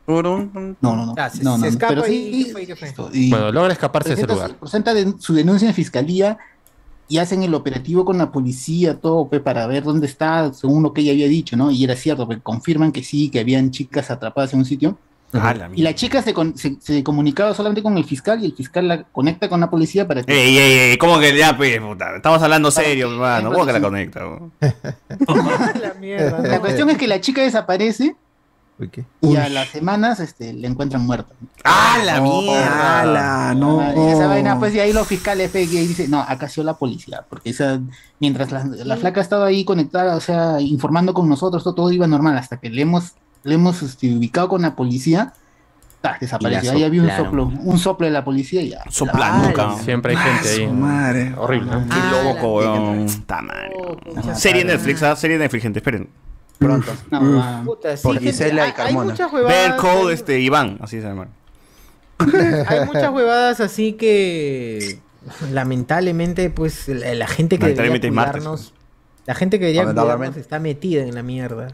No, 0.06 0.32
no, 0.80 1.06
no. 1.06 1.14
Ah, 1.16 1.28
se- 1.30 1.42
no, 1.42 1.52
se 1.54 1.58
no, 1.58 1.58
no, 1.58 1.66
escapa 1.66 1.94
pero 1.94 2.06
y- 2.06 2.10
sí, 2.10 2.44
¿qué 2.46 2.52
fue? 2.52 2.66
¿Qué 2.66 2.76
fue? 2.76 2.92
y 3.12 3.30
Bueno, 3.30 3.50
logra 3.52 3.72
escaparse 3.72 4.10
de 4.10 4.14
ese 4.14 4.26
lugar. 4.26 4.54
presenta 4.56 4.94
de- 4.94 5.14
su 5.18 5.34
denuncia 5.34 5.68
en 5.68 5.74
fiscalía 5.74 6.38
y 7.08 7.18
hacen 7.18 7.42
el 7.42 7.54
operativo 7.54 8.04
con 8.04 8.18
la 8.18 8.30
policía, 8.32 8.98
todo, 9.00 9.28
pues, 9.28 9.40
para 9.42 9.66
ver 9.66 9.84
dónde 9.84 10.06
está, 10.06 10.52
según 10.52 10.82
lo 10.82 10.92
que 10.92 11.00
ella 11.02 11.12
había 11.12 11.28
dicho, 11.28 11.56
¿no? 11.56 11.70
Y 11.70 11.82
era 11.84 11.94
cierto, 11.96 12.26
porque 12.26 12.42
confirman 12.42 12.92
que 12.92 13.02
sí, 13.02 13.30
que 13.30 13.40
habían 13.40 13.70
chicas 13.70 14.10
atrapadas 14.10 14.52
en 14.52 14.60
un 14.60 14.64
sitio. 14.64 14.98
Ah, 15.32 15.52
la 15.52 15.68
Y 15.74 15.82
la 15.82 15.92
chica 15.94 16.22
se, 16.22 16.32
con- 16.32 16.56
se, 16.56 16.76
se 16.80 17.02
comunicaba 17.02 17.52
solamente 17.52 17.82
con 17.82 17.98
el 17.98 18.04
fiscal 18.04 18.42
y 18.42 18.46
el 18.46 18.54
fiscal 18.54 18.86
la 18.88 19.02
conecta 19.04 19.48
con 19.48 19.60
la 19.60 19.68
policía 19.68 20.06
para 20.06 20.22
que... 20.22 20.32
Ey, 20.32 20.56
ey, 20.56 20.72
ey, 20.90 20.96
¿cómo 20.98 21.18
que 21.18 21.36
ya, 21.36 21.56
pues, 21.56 21.78
puta? 21.80 22.14
Estamos 22.16 22.40
hablando 22.42 22.70
serio, 22.70 23.10
hermano. 23.12 23.52
¿Cómo 23.52 23.66
que 23.66 23.72
la 23.72 23.80
conecta? 23.80 24.20
La 25.80 25.94
mierda. 26.00 26.38
La 26.42 26.60
cuestión 26.60 26.88
es 26.90 26.96
que 26.96 27.06
la 27.08 27.20
chica 27.20 27.42
desaparece 27.42 28.14
Y 29.22 29.36
a 29.36 29.48
las 29.48 29.68
semanas 29.68 30.20
este, 30.20 30.52
la 30.52 30.68
encuentran 30.68 31.06
muerta. 31.06 31.32
¡Ah, 31.64 31.98
la 32.04 32.20
mierda! 32.20 33.00
¡Hala! 33.00 33.54
No. 33.54 33.80
Ah, 33.80 33.94
y 33.96 34.10
esa 34.10 34.26
vaina, 34.26 34.58
pues, 34.58 34.74
y 34.74 34.80
ahí 34.80 34.92
los 34.92 35.06
fiscales 35.06 35.50
que 35.50 35.66
dicen, 35.66 36.10
no, 36.10 36.20
acá 36.20 36.46
ha 36.46 36.48
sido 36.48 36.64
la 36.64 36.74
policía, 36.74 37.24
porque 37.28 37.50
esa, 37.50 37.80
mientras 38.20 38.52
la, 38.52 38.64
la 38.64 38.96
flaca 38.96 39.20
estaba 39.20 39.46
ahí 39.46 39.64
conectada, 39.64 40.14
o 40.14 40.20
sea, 40.20 40.60
informando 40.60 41.14
con 41.14 41.28
nosotros, 41.28 41.64
todo, 41.64 41.74
todo 41.74 41.92
iba 41.92 42.06
normal, 42.06 42.36
hasta 42.36 42.58
que 42.58 42.68
le 42.68 42.82
hemos, 42.82 43.14
le 43.44 43.54
hemos 43.54 43.82
este, 43.82 44.14
ubicado 44.14 44.48
con 44.48 44.60
la 44.62 44.76
policía, 44.76 45.32
ta, 46.02 46.18
desapareció. 46.20 46.72
Ahí 46.72 46.84
había 46.84 47.02
un 47.02 47.10
soplo, 47.10 47.46
un 47.46 47.78
soplo 47.78 48.06
de 48.06 48.12
la 48.12 48.24
policía 48.24 48.60
y 48.60 48.70
ya. 48.70 48.84
Soplando, 48.90 49.54
cabrón. 49.54 49.80
Siempre 49.82 50.14
hay 50.14 50.18
gente 50.18 50.48
ahí. 50.50 50.66
Madre. 50.68 51.34
Horrible. 51.38 51.70
¿no? 51.70 51.80
Qué 51.86 51.86
Ah, 51.92 52.22
loco, 52.24 52.60
la 52.62 52.72
weón. 52.72 53.06
Oh, 53.08 54.34
Serie. 54.34 54.64
Netflix, 54.64 55.02
¿ah? 55.02 55.16
Serie 55.16 55.38
Netflix, 55.38 55.62
gente, 55.62 55.78
esperen. 55.78 56.08
Pronto. 56.58 56.92
No, 57.10 57.40
ah, 57.42 57.62
Puta, 57.64 57.96
sí, 57.96 58.02
Por 58.02 58.14
gente, 58.14 58.30
Gisela 58.30 58.68
y 58.68 58.72
Carmona. 58.72 59.10
muchas 59.12 59.32
huevadas, 59.32 59.68
Ver 59.70 59.76
Code, 59.76 60.08
hay- 60.08 60.14
este, 60.14 60.40
Iván, 60.40 60.78
así 60.80 61.00
se 61.00 61.06
llama. 61.06 61.28
Hay 62.18 62.86
muchas 62.86 63.12
huevadas 63.12 63.60
así 63.60 63.92
que 63.92 65.00
lamentablemente 65.52 66.48
pues 66.50 66.88
la, 66.88 67.14
la 67.14 67.26
gente 67.26 67.58
que 67.58 67.66
debería 67.74 68.00
cuidarnos, 68.00 68.72
la 69.26 69.34
gente 69.34 69.58
que 69.58 69.66
debería 69.66 69.82
Lamentablemente. 69.82 70.18
cuidarnos 70.18 70.36
está 70.42 70.58
metida 70.58 71.02
en 71.02 71.14
la 71.14 71.22
mierda. 71.22 71.68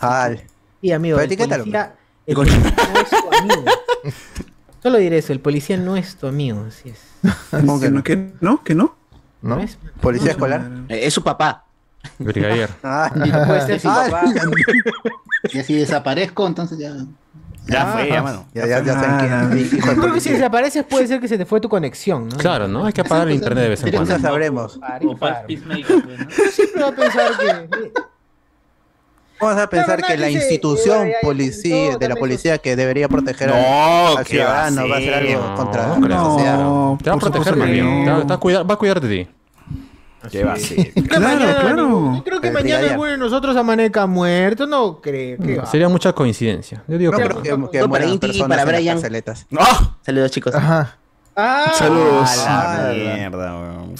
¡Al! 0.00 0.42
Y 0.82 0.92
amigo, 0.92 1.16
Pero 1.16 1.24
el 1.26 1.32
etiquétalo. 1.32 1.62
policía, 1.64 1.94
el 2.26 2.34
policía 2.36 2.58
no 2.92 3.00
es 3.00 3.08
tu 3.10 3.34
amigo. 3.38 3.64
Solo 4.82 4.98
diré 4.98 5.16
eso, 5.18 5.32
el 5.32 5.40
policía 5.40 5.76
no 5.78 5.96
es 5.96 6.16
tu 6.16 6.26
amigo, 6.26 6.62
así 6.68 6.90
es. 6.90 6.98
¿Cómo 7.50 7.80
que 7.80 7.90
no? 7.90 8.02
¿Qué? 8.02 8.32
¿No? 8.42 8.62
¿Que 8.62 8.74
no? 8.74 8.96
¿No 9.40 9.56
¿No? 9.56 9.62
es? 9.62 9.78
¿Policía 10.02 10.32
escolar? 10.32 10.68
Eh, 10.90 11.06
Es 11.06 11.14
su 11.14 11.22
papá. 11.22 11.64
Brigadier. 12.18 12.70
Ah, 12.82 13.10
Y 13.14 13.30
no 13.30 13.44
puede 13.46 13.60
ser 13.66 13.80
su 13.80 13.88
Ah, 13.88 14.06
papá. 14.10 14.24
y 15.52 15.58
así 15.58 15.74
desaparezco, 15.74 16.46
entonces 16.46 16.78
ya... 16.78 16.92
Ya 17.66 17.86
fue, 17.86 18.08
ya, 18.10 18.22
mano. 18.22 18.44
Ya, 18.52 18.66
ya, 18.66 18.82
ya 18.84 18.92
saben 18.92 19.18
quién. 19.18 19.80
Ah, 19.82 19.94
Yo 19.94 20.00
creo 20.02 20.12
que 20.14 20.20
si 20.20 20.30
desapareces 20.32 20.84
puede 20.84 21.06
ser 21.06 21.18
que 21.18 21.28
se 21.28 21.38
te 21.38 21.46
fue 21.46 21.62
tu 21.62 21.68
conexión, 21.70 22.28
¿no? 22.28 22.36
Claro, 22.36 22.68
¿no? 22.68 22.84
Hay 22.84 22.92
que 22.92 23.00
apagar 23.00 23.26
el 23.28 23.34
internet 23.34 23.62
de 23.64 23.68
vez 23.70 23.82
en 23.84 23.92
cuando. 23.92 24.18
sabremos. 24.18 24.78
O. 24.78 25.16
Peacemaker, 25.46 26.06
¿no? 26.06 26.28
Yo 26.28 26.50
siempre 26.50 26.82
voy 26.82 26.92
a 26.92 26.96
pensar 26.96 27.30
que... 27.38 27.92
Vamos 29.40 29.62
a 29.62 29.68
pensar 29.68 30.02
que 30.02 30.16
la 30.16 30.30
institución 30.30 31.06
eh, 31.06 31.10
ya, 31.10 31.16
ya, 31.20 31.26
policía, 31.26 31.96
de 31.98 32.08
la 32.08 32.14
policía 32.16 32.58
que 32.58 32.76
debería 32.76 33.08
proteger 33.08 33.48
No, 33.50 33.54
al, 33.56 34.18
al 34.18 34.24
¿qué 34.24 34.38
va 34.44 34.68
ciudadano 34.70 34.88
va 34.88 34.94
a 34.94 34.98
hacer 34.98 35.14
ser? 35.14 35.36
algo 35.36 35.42
No, 35.48 35.54
contra 35.56 35.86
no 35.98 36.08
la 36.08 36.18
sociedad. 36.20 36.56
No, 36.58 36.98
Te 37.02 37.10
va 37.10 37.16
a 37.16 37.18
proteger 37.18 37.58
va, 37.58 37.66
va 37.66 38.62
va 38.62 38.74
a 38.74 38.76
cuidar 38.78 39.00
de 39.00 39.08
ti. 39.24 39.30
¿Qué 40.30 40.44
va 40.44 40.52
a 40.54 40.56
ser? 40.56 40.76
Creo 40.92 40.94
que 40.94 41.02
Claro, 41.08 41.24
mañana, 41.24 41.60
claro. 41.60 42.14
Yo 42.16 42.24
creo 42.24 42.40
que 42.40 42.48
El 42.48 42.54
mañana 42.54 42.90
alguno 42.90 43.10
de 43.10 43.18
nosotros 43.18 43.56
amanezca 43.56 44.06
muerto, 44.06 44.66
no 44.66 45.00
creo. 45.00 45.38
¿qué 45.38 45.56
va? 45.58 45.66
Sería 45.66 45.88
mucha 45.88 46.12
coincidencia. 46.12 46.82
Yo 46.88 46.98
digo 46.98 47.12
No 47.12 47.18
que 47.18 47.28
que, 47.42 47.56
que 47.72 47.78
No, 47.80 47.88
para 47.90 48.06
Inti 48.06 48.42
para 48.42 48.64
Brian. 48.64 49.00
¡No! 49.50 49.60
Saludos, 50.02 50.30
chicos. 50.30 50.54
Ajá. 50.54 50.96
Ah, 51.36 51.72
Saludos. 51.74 52.30
¡A 52.46 52.46
la 52.46 52.90
Ah, 52.90 52.92
mierda, 52.92 53.54
weón! 53.58 53.94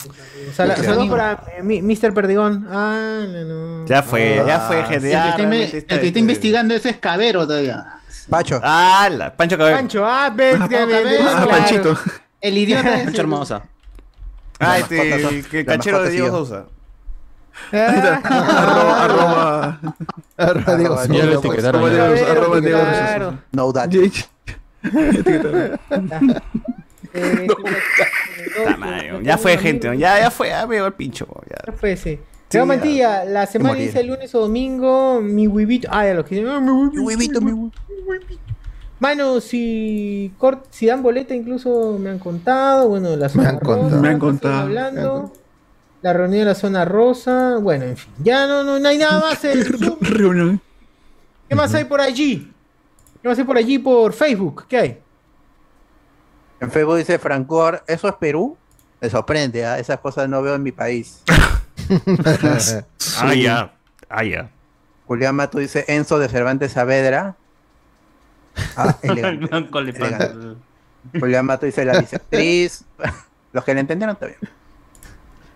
Sal- 0.55 0.77
Saludos 0.77 1.09
para 1.09 1.43
eh, 1.59 1.63
mi- 1.65 1.83
Mr. 1.83 2.15
Perdigón. 2.15 2.67
Ah, 2.71 3.25
no, 3.27 3.45
no. 3.81 3.87
Ya 3.87 4.03
fue, 4.05 4.41
ya 4.47 4.61
fue, 4.61 4.85
gente. 4.85 5.13
El 5.13 5.71
que, 5.71 5.79
está, 5.79 5.95
el 5.97 6.01
que 6.01 6.07
este- 6.09 6.21
investigando 6.21 6.75
ese 6.75 6.91
es 6.91 6.99
Cabero 6.99 7.45
todavía. 7.47 7.85
Pacho. 8.31 8.61
¡Ah, 8.63 9.09
la! 9.11 9.35
Pancho 9.37 9.59
Cabello. 9.59 9.77
Pancho, 9.77 10.07
ah, 10.07 10.31
ves 10.35 10.57
Ah, 10.61 10.69
que 10.69 10.85
ves, 10.87 11.21
Ah, 11.23 11.31
claro. 11.45 11.51
Panchito. 11.51 11.99
El 12.41 12.57
idiota 12.59 12.95
es 13.01 13.05
Mucho 13.07 13.15
el- 13.17 13.21
hermosa. 13.21 13.63
Ah, 14.65 14.79
este, 14.79 15.43
que 15.51 15.65
la 15.65 15.77
cachero 15.77 16.03
de 16.03 16.11
Diego 16.11 16.27
sí. 16.29 16.33
Sousa. 16.33 16.67
Arroba, 17.73 19.05
arroba, 19.05 19.81
Arroba 20.37 20.77
Diego 20.77 20.95
Arroba 20.95 21.07
Ya 21.07 21.25
lo 21.25 21.33
Sousa. 21.35 21.49
etiquetaron. 21.49 21.85
arroba. 21.85 22.61
Diego, 22.61 22.81
claro. 22.81 23.39
No 23.53 23.73
that. 23.73 23.91
Eh, 27.17 27.47
Ya 29.23 29.39
fue, 29.39 29.57
gente. 29.57 29.97
Ya, 29.97 30.19
ya 30.19 30.31
fue, 30.31 30.49
ya 30.49 30.67
veo 30.67 30.87
el 30.87 30.93
pincho. 30.95 31.27
Ya. 31.49 31.57
Ya 31.67 31.73
fue, 31.73 31.97
sí. 31.97 32.19
Leo 32.53 32.67
Mantilla, 32.67 33.25
la 33.25 33.47
semana 33.47 33.75
dice 33.75 34.01
el 34.01 34.09
lunes 34.09 34.33
o 34.35 34.41
domingo, 34.41 35.21
mi 35.21 35.47
huevito. 35.49 35.89
Ah, 35.91 36.07
ya 36.07 36.15
lo 36.15 36.25
que 36.25 36.41
mi 36.41 36.49
huevito. 36.49 36.93
Mi 36.93 36.99
huevito, 37.01 37.41
mi 37.41 37.53
huevito. 37.53 37.79
Mano, 39.05 39.41
si, 39.43 40.33
cort- 40.39 40.65
si 40.71 40.87
dan 40.87 41.03
boleta, 41.03 41.35
incluso 41.35 41.99
me 42.01 42.09
han 42.09 42.19
contado. 42.19 42.89
Bueno, 42.89 43.15
la 43.17 43.29
zona 43.29 43.51
han 43.51 43.61
rosa, 43.61 43.81
contado. 43.81 44.01
Me 44.03 44.09
han 44.09 44.19
contado. 44.19 44.55
hablando. 44.63 45.33
La 46.01 46.13
reunión 46.15 46.39
de 46.41 46.45
la 46.47 46.55
zona 46.55 46.87
rosa. 46.87 47.59
Bueno, 47.61 47.85
en 47.85 47.99
fin. 47.99 48.11
Ya 48.23 48.47
no, 48.47 48.65
no, 48.65 48.79
no 48.79 48.89
hay 48.89 48.97
nada 48.97 49.21
más. 49.21 49.45
el 49.45 49.63
Zoom. 49.79 50.59
¿Qué 51.49 51.55
más 51.55 51.75
hay 51.75 51.85
por 51.85 52.01
allí? 52.01 52.51
¿Qué 53.21 53.29
más 53.29 53.39
hay 53.39 53.45
por 53.45 53.59
allí 53.59 53.79
por 53.79 54.15
Facebook? 54.15 54.65
¿Qué 54.69 54.77
hay? 54.79 55.01
En 56.61 56.71
Facebook 56.71 56.97
dice 56.97 57.19
Francor, 57.19 57.83
¿eso 57.87 58.09
es 58.09 58.15
Perú? 58.15 58.57
Me 59.03 59.11
sorprende, 59.11 59.67
¿ah? 59.67 59.79
esas 59.79 59.99
cosas 59.99 60.31
no 60.31 60.41
veo 60.41 60.55
en 60.55 60.63
mi 60.63 60.73
país. 60.73 61.21
Ah, 63.21 63.35
ya. 63.35 63.75
Ah, 64.09 64.25
ya. 64.25 64.49
Julián 65.07 65.35
Mato 65.37 65.59
dice 65.59 65.85
Enzo 65.89 66.19
de 66.19 66.29
Cervantes 66.31 66.73
Saavedra. 66.73 67.37
Ah, 68.77 68.97
elegante, 69.03 69.83
le 69.83 71.67
dice 71.67 71.85
la 71.85 72.01
bisectriz. 72.01 72.85
Los 73.53 73.65
que 73.65 73.75
le 73.75 73.81
entendieron 73.81 74.15
está 74.15 74.27
bien. 74.27 74.39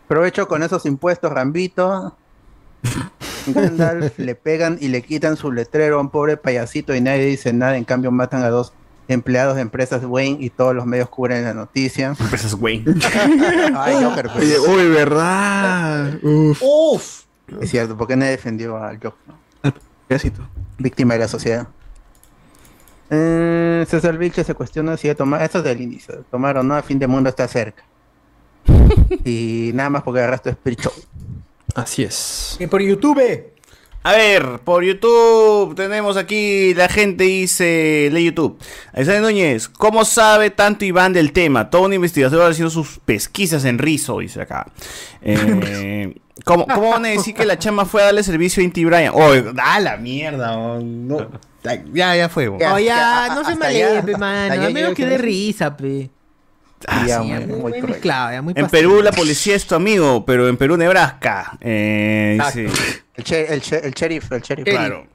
Provecho 0.06 0.48
con 0.48 0.62
esos 0.62 0.86
impuestos, 0.86 1.32
Rambito. 1.32 2.16
Gandalf 3.46 4.18
le 4.18 4.34
pegan 4.34 4.78
y 4.80 4.88
le 4.88 5.02
quitan 5.02 5.36
su 5.36 5.52
letrero 5.52 5.98
a 5.98 6.00
un 6.00 6.10
pobre 6.10 6.36
payasito 6.36 6.94
y 6.94 7.00
nadie 7.00 7.26
dice 7.26 7.52
nada. 7.52 7.76
En 7.76 7.84
cambio, 7.84 8.10
matan 8.10 8.42
a 8.42 8.50
dos 8.50 8.72
empleados 9.08 9.56
de 9.56 9.62
empresas 9.62 10.04
Wayne 10.04 10.38
y 10.40 10.50
todos 10.50 10.74
los 10.74 10.86
medios 10.86 11.08
cubren 11.08 11.44
la 11.44 11.54
noticia. 11.54 12.14
Empresas 12.18 12.54
Wayne. 12.54 12.94
Ay, 13.74 14.02
Joker, 14.02 14.30
pues. 14.32 14.44
Oye, 14.44 14.58
uy, 14.60 14.88
verdad. 14.90 16.18
Uf. 16.22 16.62
Uf. 16.62 17.22
Es 17.60 17.70
cierto, 17.70 17.96
porque 17.96 18.16
nadie 18.16 18.32
defendió 18.32 18.76
al 18.76 18.96
Joker. 18.96 19.34
Payasito. 20.06 20.46
Víctima 20.78 21.14
de 21.14 21.20
la 21.20 21.28
sociedad. 21.28 21.68
Eh, 23.10 23.86
César 23.88 24.18
Vilche 24.18 24.44
se 24.44 24.54
cuestiona 24.54 24.96
si 24.96 25.12
tomar. 25.14 25.42
Esto 25.42 25.58
es 25.58 25.64
del 25.64 25.80
inicio. 25.80 26.24
Tomar 26.30 26.58
o 26.58 26.62
no, 26.62 26.74
a 26.74 26.82
fin 26.82 26.98
de 26.98 27.06
mundo 27.06 27.28
está 27.28 27.48
cerca. 27.48 27.84
y 29.24 29.70
nada 29.74 29.90
más 29.90 30.02
porque 30.02 30.20
agarraste 30.20 30.50
Spirit 30.50 30.80
Show. 30.80 30.92
Así 31.74 32.02
es. 32.02 32.56
Y 32.60 32.66
por 32.66 32.82
YouTube. 32.82 33.52
A 34.04 34.12
ver, 34.12 34.60
por 34.60 34.84
YouTube 34.84 35.74
tenemos 35.74 36.16
aquí 36.16 36.72
la 36.74 36.88
gente 36.88 37.24
dice 37.24 38.08
de 38.12 38.24
YouTube. 38.24 38.58
Alexander 38.92 39.22
Núñez, 39.22 39.68
¿cómo 39.68 40.04
sabe 40.04 40.50
tanto 40.50 40.84
Iván 40.84 41.12
del 41.12 41.32
tema? 41.32 41.68
Todo 41.68 41.82
un 41.82 41.92
investigador 41.92 42.50
haciendo 42.50 42.70
sus 42.70 43.00
pesquisas 43.00 43.64
en 43.64 43.78
rizo, 43.78 44.20
dice 44.20 44.42
acá. 44.42 44.66
Eh, 45.20 46.14
¿cómo, 46.44 46.66
¿Cómo 46.74 46.90
van 46.90 47.04
a 47.04 47.08
decir 47.08 47.34
que 47.34 47.44
la 47.44 47.58
chama 47.58 47.84
fue 47.84 48.02
a 48.02 48.06
darle 48.06 48.22
servicio 48.22 48.60
a 48.60 48.64
Inti 48.64 48.84
Brian? 48.84 49.12
Oh, 49.14 49.34
da 49.34 49.78
la 49.80 49.96
mierda. 49.96 50.56
oh, 50.58 50.80
no. 50.80 51.28
Ya, 51.92 52.16
ya 52.16 52.28
fue. 52.28 52.48
oh. 52.48 52.54
Oh, 52.56 52.78
ya, 52.78 53.24
hasta- 53.24 53.34
no 53.34 53.44
se 53.44 53.52
hasta 53.52 53.64
me 53.64 53.66
allá- 53.66 54.02
pe, 54.02 54.16
mano. 54.16 54.62
A 54.66 54.70
menos 54.70 54.94
que 54.94 55.06
de 55.06 55.18
risa, 55.18 55.76
pe. 55.76 56.10
Ah, 56.86 57.04
Ya, 57.06 57.18
sí, 57.20 57.26
muy- 57.26 57.40
ya, 57.40 57.46
muy, 57.46 57.72
muy 57.72 57.82
mezclado, 57.82 58.30
ya, 58.32 58.40
muy 58.42 58.54
En. 58.56 58.68
Perú 58.68 59.02
la 59.02 59.10
policía 59.10 59.56
es 59.56 59.66
tu 59.66 59.74
amigo, 59.74 60.24
pero 60.24 60.48
en 60.48 60.56
Perú 60.56 60.76
Nebraska. 60.76 61.58
Eh, 61.60 62.38
dice, 62.40 62.66
El, 63.16 63.24
che- 63.24 63.52
el, 63.52 63.60
che- 63.60 63.80
el 63.84 63.92
sheriff, 63.92 64.30
el 64.30 64.40
sheriff. 64.42 64.64
claro. 64.64 65.06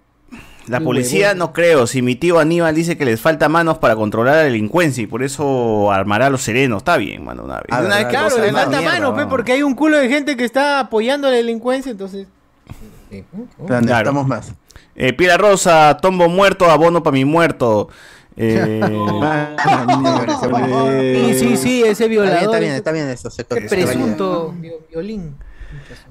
La 0.68 0.80
policía 0.80 1.34
no 1.34 1.52
creo. 1.52 1.88
Si 1.88 2.02
mi 2.02 2.16
tío 2.16 2.40
Aníbal 2.40 2.74
dice 2.74 2.98
que 2.98 3.04
les 3.06 3.20
falta 3.20 3.50
manos 3.50 3.80
para 3.80 3.96
controlar 3.96 4.36
la 4.36 4.42
delincuencia 4.44 5.04
y 5.04 5.08
por 5.08 5.22
eso 5.24 5.92
armará 5.92 6.28
a 6.28 6.30
los 6.30 6.42
serenos. 6.42 6.78
Está 6.78 6.98
bien, 6.98 7.24
mano. 7.26 7.44
Una 7.44 7.56
vez, 7.56 7.66
Ah, 7.70 7.82
una 7.86 8.08
Claro, 8.08 8.38
le 8.38 8.52
falta 8.52 8.78
mierda, 8.80 9.00
mano, 9.00 9.16
pe, 9.16 9.22
¿no? 9.24 9.30
porque 9.30 9.52
hay 9.52 9.64
un 9.64 9.76
culo 9.76 9.98
de 9.98 10.08
gente 10.08 10.38
que 10.38 10.46
está 10.46 10.80
apoyando 10.80 11.30
la 11.30 11.36
delincuencia, 11.36 11.92
entonces. 11.92 12.28
Necesitamos 13.60 14.26
más. 14.28 14.54
Eh, 14.96 15.14
Piedra 15.14 15.38
Rosa, 15.38 15.98
tombo 16.02 16.30
muerto, 16.30 16.70
abono 16.70 17.04
para 17.04 17.14
mi 17.14 17.26
muerto. 17.26 17.90
Eh, 18.38 18.80
Sí, 21.34 21.34
sí, 21.40 21.58
sí, 21.58 21.82
ese 21.84 21.92
Está 21.92 22.06
bien, 22.08 22.22
violador. 22.24 22.44
está 22.44 22.60
bien, 22.60 22.72
está 22.74 22.92
bien 22.92 23.10
eso. 23.10 23.30
se- 23.30 23.44
presunto 23.46 24.54
vi- 24.60 24.72
violín. 24.90 25.36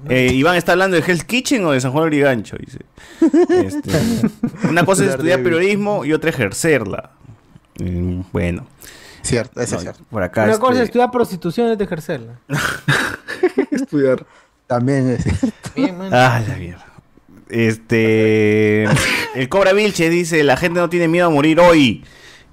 Eh, 0.09 0.31
Iván 0.33 0.57
está 0.57 0.73
hablando 0.73 0.97
de 0.97 1.03
Hell's 1.07 1.25
Kitchen 1.25 1.65
o 1.65 1.73
de 1.73 1.81
San 1.81 1.93
Juan 1.93 2.05
de 2.05 2.11
Brigancho, 2.11 2.57
dice. 2.59 2.81
Este, 3.67 4.69
una 4.69 4.85
cosa 4.85 5.05
es 5.05 5.11
estudiar 5.11 5.43
periodismo 5.43 6.05
y 6.05 6.13
otra 6.13 6.31
ejercerla. 6.31 7.11
Mm, 7.79 8.21
bueno, 8.33 8.67
Cierto, 9.23 9.61
eso 9.61 9.75
no, 9.75 9.79
es 9.79 9.83
cierto. 9.85 10.05
por 10.11 10.23
acá. 10.23 10.45
Una 10.45 10.59
cosa 10.59 10.73
es 10.73 10.79
este, 10.79 10.85
estudiar 10.87 11.11
prostitución 11.11 11.69
y 11.69 11.71
otra 11.73 11.85
ejercerla. 11.87 12.41
Estudiar. 13.71 14.27
También 14.67 15.11
es 15.11 15.25
Bien, 15.75 15.97
man. 15.97 16.13
Ah, 16.13 16.43
la 16.47 16.57
mierda. 16.57 16.87
Este. 17.49 18.85
El 19.35 19.49
Cobra 19.49 19.73
Vilche 19.73 20.11
dice: 20.11 20.43
La 20.43 20.57
gente 20.57 20.81
no 20.81 20.89
tiene 20.89 21.09
miedo 21.09 21.27
a 21.27 21.31
morir 21.31 21.61
hoy. 21.61 22.05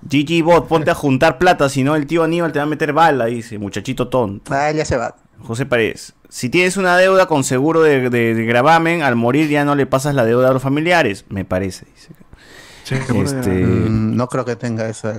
GG 0.02 0.44
Bot, 0.44 0.68
ponte 0.68 0.92
a 0.92 0.96
juntar 0.96 1.38
plata, 1.38 1.68
si 1.68 1.84
no 1.84 1.96
el 1.96 2.08
tío 2.08 2.24
Aníbal 2.24 2.54
te 2.54 2.60
va 2.60 2.64
a 2.64 2.68
meter 2.68 2.94
bala, 2.94 3.26
dice, 3.26 3.58
muchachito 3.58 4.08
tonto. 4.08 4.54
Ah, 4.54 4.72
ya 4.72 4.86
se 4.86 4.96
va. 4.96 5.16
José 5.42 5.66
Paredes. 5.66 6.14
Si 6.30 6.50
tienes 6.50 6.78
una 6.78 6.96
deuda 6.98 7.26
con 7.28 7.44
seguro 7.44 7.82
de, 7.82 8.10
de- 8.10 8.36
de 8.36 8.46
gravamen, 8.46 9.02
al 9.02 9.16
morir 9.16 9.50
ya 9.50 9.66
no 9.66 9.76
le 9.76 9.86
pasas 9.86 10.14
la 10.16 10.26
deuda 10.26 10.50
a 10.50 10.54
los 10.54 10.62
familiares, 10.62 11.26
me 11.30 11.44
parece. 11.46 11.86
Dice. 11.96 12.10
Este, 13.24 13.50
Mm, 13.52 14.16
no 14.16 14.28
creo 14.28 14.46
que 14.46 14.56
tenga 14.56 14.88
eso. 14.90 15.12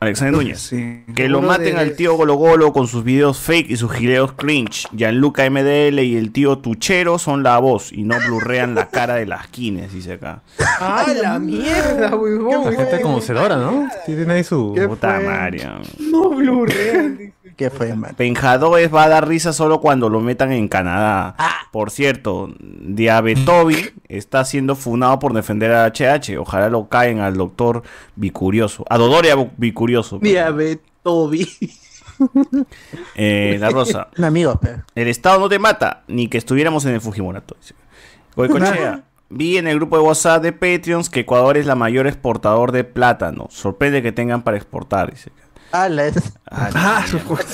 Alexander 0.00 0.32
Núñez. 0.32 0.60
Sí. 0.60 1.02
Que 1.16 1.28
lo 1.28 1.42
maten 1.42 1.74
de- 1.74 1.80
al 1.80 1.96
tío 1.96 2.14
Golo 2.14 2.34
Golo 2.36 2.72
con 2.72 2.86
sus 2.86 3.02
videos 3.02 3.40
fake 3.40 3.68
y 3.70 3.76
sus 3.76 3.90
gileos 3.92 4.32
cringe. 4.32 4.86
Gianluca 4.96 5.44
MDL 5.44 5.98
y 6.04 6.16
el 6.16 6.30
tío 6.30 6.58
Tuchero 6.58 7.18
son 7.18 7.42
la 7.42 7.58
voz 7.58 7.92
y 7.92 8.04
no 8.04 8.16
blurrean 8.24 8.76
la 8.76 8.88
cara 8.90 9.16
de 9.16 9.26
las 9.26 9.48
quines, 9.48 9.92
dice 9.92 10.12
acá. 10.12 10.42
¡Ah, 10.80 11.04
la 11.20 11.38
mierda, 11.40 12.14
huevón! 12.14 12.72
Gente 12.76 13.00
conocedora, 13.00 13.56
¿no? 13.56 13.88
Tiene 14.06 14.32
ahí 14.34 14.44
su. 14.44 14.74
Puta 14.88 15.18
madre. 15.20 15.68
No 15.98 16.30
blurrean. 16.30 17.32
¿Qué 17.58 17.70
fue, 17.70 17.92
man? 17.92 18.14
Penjadores 18.16 18.94
va 18.94 19.02
a 19.02 19.08
dar 19.08 19.26
risa 19.26 19.52
solo 19.52 19.80
cuando 19.80 20.08
lo 20.08 20.20
metan 20.20 20.52
en 20.52 20.68
Canadá. 20.68 21.34
Por 21.72 21.90
cierto, 21.90 22.54
Diabetobi 22.60 23.90
está 24.06 24.44
siendo 24.44 24.76
funado 24.76 25.18
por 25.18 25.32
defender 25.32 25.72
a 25.72 25.84
HH. 25.86 26.38
Ojalá 26.38 26.68
lo 26.68 26.88
caen 26.88 27.18
al 27.18 27.36
doctor 27.36 27.82
Bicurioso. 28.14 28.84
A 28.88 28.96
Dodoria 28.96 29.34
Bicurioso. 29.56 30.20
Diabetobi. 30.20 31.48
Eh, 33.14 33.56
la 33.60 33.70
Rosa. 33.70 34.08
Un 34.18 34.24
amigo, 34.24 34.58
pe. 34.58 34.82
El 34.96 35.06
Estado 35.06 35.38
no 35.38 35.48
te 35.48 35.60
mata, 35.60 36.02
ni 36.08 36.26
que 36.26 36.36
estuviéramos 36.36 36.84
en 36.84 36.94
el 36.94 37.00
Fujimorato. 37.00 37.56
Goicochea, 38.34 39.04
vi 39.28 39.56
en 39.56 39.68
el 39.68 39.76
grupo 39.76 39.98
de 39.98 40.02
WhatsApp 40.02 40.42
de 40.42 40.52
Patreons 40.52 41.10
que 41.10 41.20
Ecuador 41.20 41.56
es 41.56 41.66
la 41.66 41.76
mayor 41.76 42.08
exportador 42.08 42.72
de 42.72 42.82
plátano. 42.82 43.46
Sorprende 43.50 44.02
que 44.02 44.10
tengan 44.10 44.42
para 44.42 44.56
exportar, 44.56 45.12
dice. 45.12 45.30
Ah, 45.72 45.88
la 45.88 46.06
es. 46.06 46.14
Ah, 46.50 47.04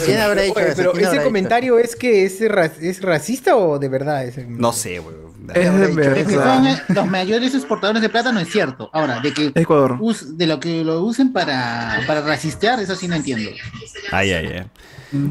¿Quién 0.05 0.21
habrá 0.21 0.43
dicho 0.43 0.55
Oye, 0.57 0.67
eso? 0.69 0.77
pero 0.77 0.93
¿Quién 0.93 1.05
habrá 1.05 1.09
ese 1.09 1.11
dicho? 1.13 1.25
comentario 1.25 1.79
es 1.79 1.97
que 1.97 2.25
es, 2.25 2.41
ra- 2.49 2.71
es 2.81 3.03
racista 3.03 3.57
o 3.57 3.79
de 3.79 3.89
verdad 3.89 4.25
ese 4.25 4.45
No 4.47 4.73
sé, 4.73 4.99
güey. 5.01 5.17
Es 5.49 5.55
que 5.55 5.67
son 5.67 5.95
verdad. 5.97 6.83
los 6.89 7.07
mayores 7.07 7.55
exportadores 7.55 8.01
de 8.01 8.09
plátano 8.09 8.41
es 8.41 8.49
cierto. 8.51 8.89
Ahora, 8.95 9.21
de 9.21 9.35
que 9.35 9.53
Ecuador. 9.55 9.99
de 10.39 10.47
lo 10.47 10.59
que 10.61 10.83
lo 10.85 11.03
usen 11.03 11.33
para, 11.33 12.01
para 12.07 12.23
rasistear, 12.23 12.81
eso 12.81 12.95
sí 12.97 13.09
no 13.09 13.17
entiendo. 13.17 13.51
Ay, 14.11 14.33
ay, 14.33 14.47
ay. 14.47 14.67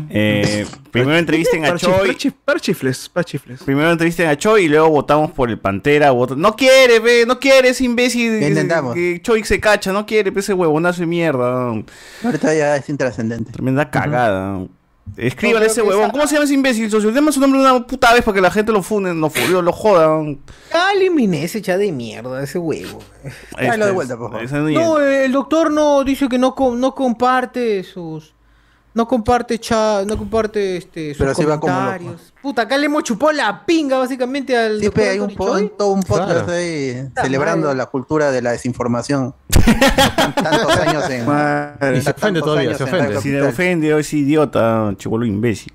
Eh, 0.09 0.65
primero 0.91 1.17
entrevisten 1.17 1.65
a 1.65 1.75
Choi. 1.77 2.09
chif- 2.15 2.33
para 2.45 2.59
chifles, 2.59 3.09
para 3.09 3.23
chifles. 3.23 3.61
Primero 3.63 3.91
entrevisten 3.91 4.27
a 4.27 4.37
Choi 4.37 4.65
y 4.65 4.67
luego 4.67 4.89
votamos 4.89 5.31
por 5.31 5.49
el 5.49 5.59
Pantera. 5.59 6.11
vota- 6.11 6.35
No 6.35 6.55
quiere, 6.55 6.99
ve, 6.99 7.25
no 7.25 7.39
quiere 7.39 7.69
ese 7.69 7.83
imbécil. 7.85 8.39
Que- 8.39 8.47
intentamos. 8.49 8.93
Que 8.93 9.19
Choi 9.21 9.43
se 9.43 9.59
cacha, 9.59 9.91
no 9.91 10.05
quiere, 10.05 10.31
pe, 10.31 10.39
ese 10.39 10.53
huevonazo 10.53 11.01
de 11.01 11.07
mierda. 11.07 11.73
Ahorita 12.23 12.53
ya 12.53 12.75
es 12.75 12.87
intrascendente. 12.89 13.51
Tremenda 13.51 13.89
cagada. 13.89 14.65
Escríbale 15.17 15.65
No, 15.65 15.71
ese 15.71 15.81
huevón. 15.81 16.03
esa- 16.05 16.11
¿Cómo 16.13 16.27
se 16.27 16.33
llama 16.35 16.45
ese 16.45 16.53
imbécil, 16.53 16.89
socio? 16.89 17.11
Deme 17.11 17.29
su 17.33 17.41
nombre 17.41 17.59
una 17.59 17.85
puta 17.85 18.13
vez 18.13 18.23
para 18.23 18.35
que 18.35 18.41
la 18.41 18.49
gente 18.49 18.71
lo 18.71 18.81
funen, 18.81 19.19
lo, 19.19 19.29
fu- 19.29 19.61
lo 19.61 19.71
jodan. 19.73 20.39
Ah, 20.73 20.91
eliminé 20.95 21.43
ese 21.43 21.61
chat 21.61 21.77
de 21.77 21.91
mierda, 21.91 22.41
ese 22.41 22.57
huevo. 22.57 22.99
Tráelo 23.51 23.85
de 23.85 23.91
vuelta, 23.91 24.15
por 24.17 24.31
favor. 24.31 24.45
Este, 24.45 24.57
No, 24.59 24.99
el 25.01 25.31
doctor 25.33 25.71
no 25.71 26.05
dice 26.05 26.29
que 26.29 26.37
no, 26.37 26.55
com- 26.55 26.79
no 26.79 26.95
comparte 26.95 27.83
sus. 27.83 28.32
No 28.95 29.07
comparte 29.07 29.57
chat, 29.57 30.05
no 30.05 30.15
comparte 30.17 30.77
este, 30.77 31.09
sus 31.15 31.17
Pero 31.17 31.33
sí 31.33 31.43
va 31.45 31.59
como 31.59 31.73
comentarios. 31.73 32.33
Puta, 32.43 32.61
acá 32.61 32.77
le 32.77 32.85
hemos 32.85 33.03
chupado 33.03 33.31
la 33.31 33.65
pinga 33.65 33.97
básicamente 33.97 34.55
al. 34.55 34.79
Sí, 34.79 34.89
pe, 34.91 35.09
hay 35.09 35.17
un, 35.19 35.31
Anthony 35.31 35.35
po- 35.37 35.47
Choi. 35.57 35.71
todo 35.77 35.87
un 35.93 36.03
podcast 36.03 36.43
Claro. 36.45 36.51
ahí 36.51 37.07
celebrando 37.19 37.73
la 37.73 37.87
cultura 37.87 38.29
de 38.31 38.41
la 38.43 38.51
desinformación. 38.51 39.33
Tantos 40.35 40.77
años 40.77 41.09
en. 41.09 41.21
Y 41.97 42.01
se 42.01 42.11
ofende 42.11 42.13
tantos 42.13 42.43
todavía, 42.43 42.69
años 42.69 42.77
se 42.77 42.83
en 42.83 42.89
ofende. 42.89 43.07
Radio 43.07 43.21
Si 43.21 43.29
le 43.29 43.37
Capital. 43.39 43.53
ofende, 43.53 43.99
es 43.99 44.13
idiota, 44.13 44.93
chivolo 44.97 45.25
imbécil. 45.25 45.73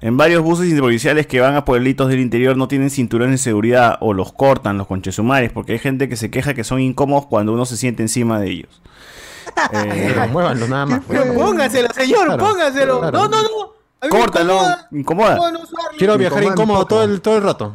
En 0.00 0.16
varios 0.16 0.42
buses 0.44 0.68
improvisados 0.70 1.26
que 1.26 1.40
van 1.40 1.56
a 1.56 1.64
pueblitos 1.64 2.08
del 2.08 2.20
interior 2.20 2.56
no 2.56 2.68
tienen 2.68 2.88
cinturones 2.90 3.32
de 3.40 3.44
seguridad 3.44 3.96
o 4.00 4.12
los 4.14 4.32
cortan 4.32 4.78
los 4.78 4.86
conchesumares 4.86 5.50
porque 5.50 5.72
hay 5.72 5.78
gente 5.80 6.08
que 6.08 6.14
se 6.16 6.30
queja 6.30 6.54
que 6.54 6.62
son 6.62 6.80
incómodos 6.80 7.26
cuando 7.26 7.52
uno 7.52 7.66
se 7.66 7.76
siente 7.76 8.02
encima 8.02 8.38
de 8.40 8.50
ellos. 8.50 8.80
Eh, 9.72 10.12
Pero 10.14 10.28
muévanlo 10.28 10.68
nada 10.68 10.86
más. 10.86 11.00
Pero 11.08 11.34
póngaselo, 11.34 11.88
señor, 11.94 12.26
Claro, 12.26 12.44
póngaselo. 12.46 13.00
claro. 13.00 13.18
No, 13.18 13.28
no, 13.28 13.42
no. 13.42 14.08
Córtalo, 14.10 14.60
incomoda. 14.90 15.38
Quiero 15.96 16.18
viajar 16.18 16.42
incómodo 16.44 16.84
todo 16.86 17.04
el, 17.04 17.20
todo 17.20 17.36
el 17.36 17.42
rato. 17.42 17.74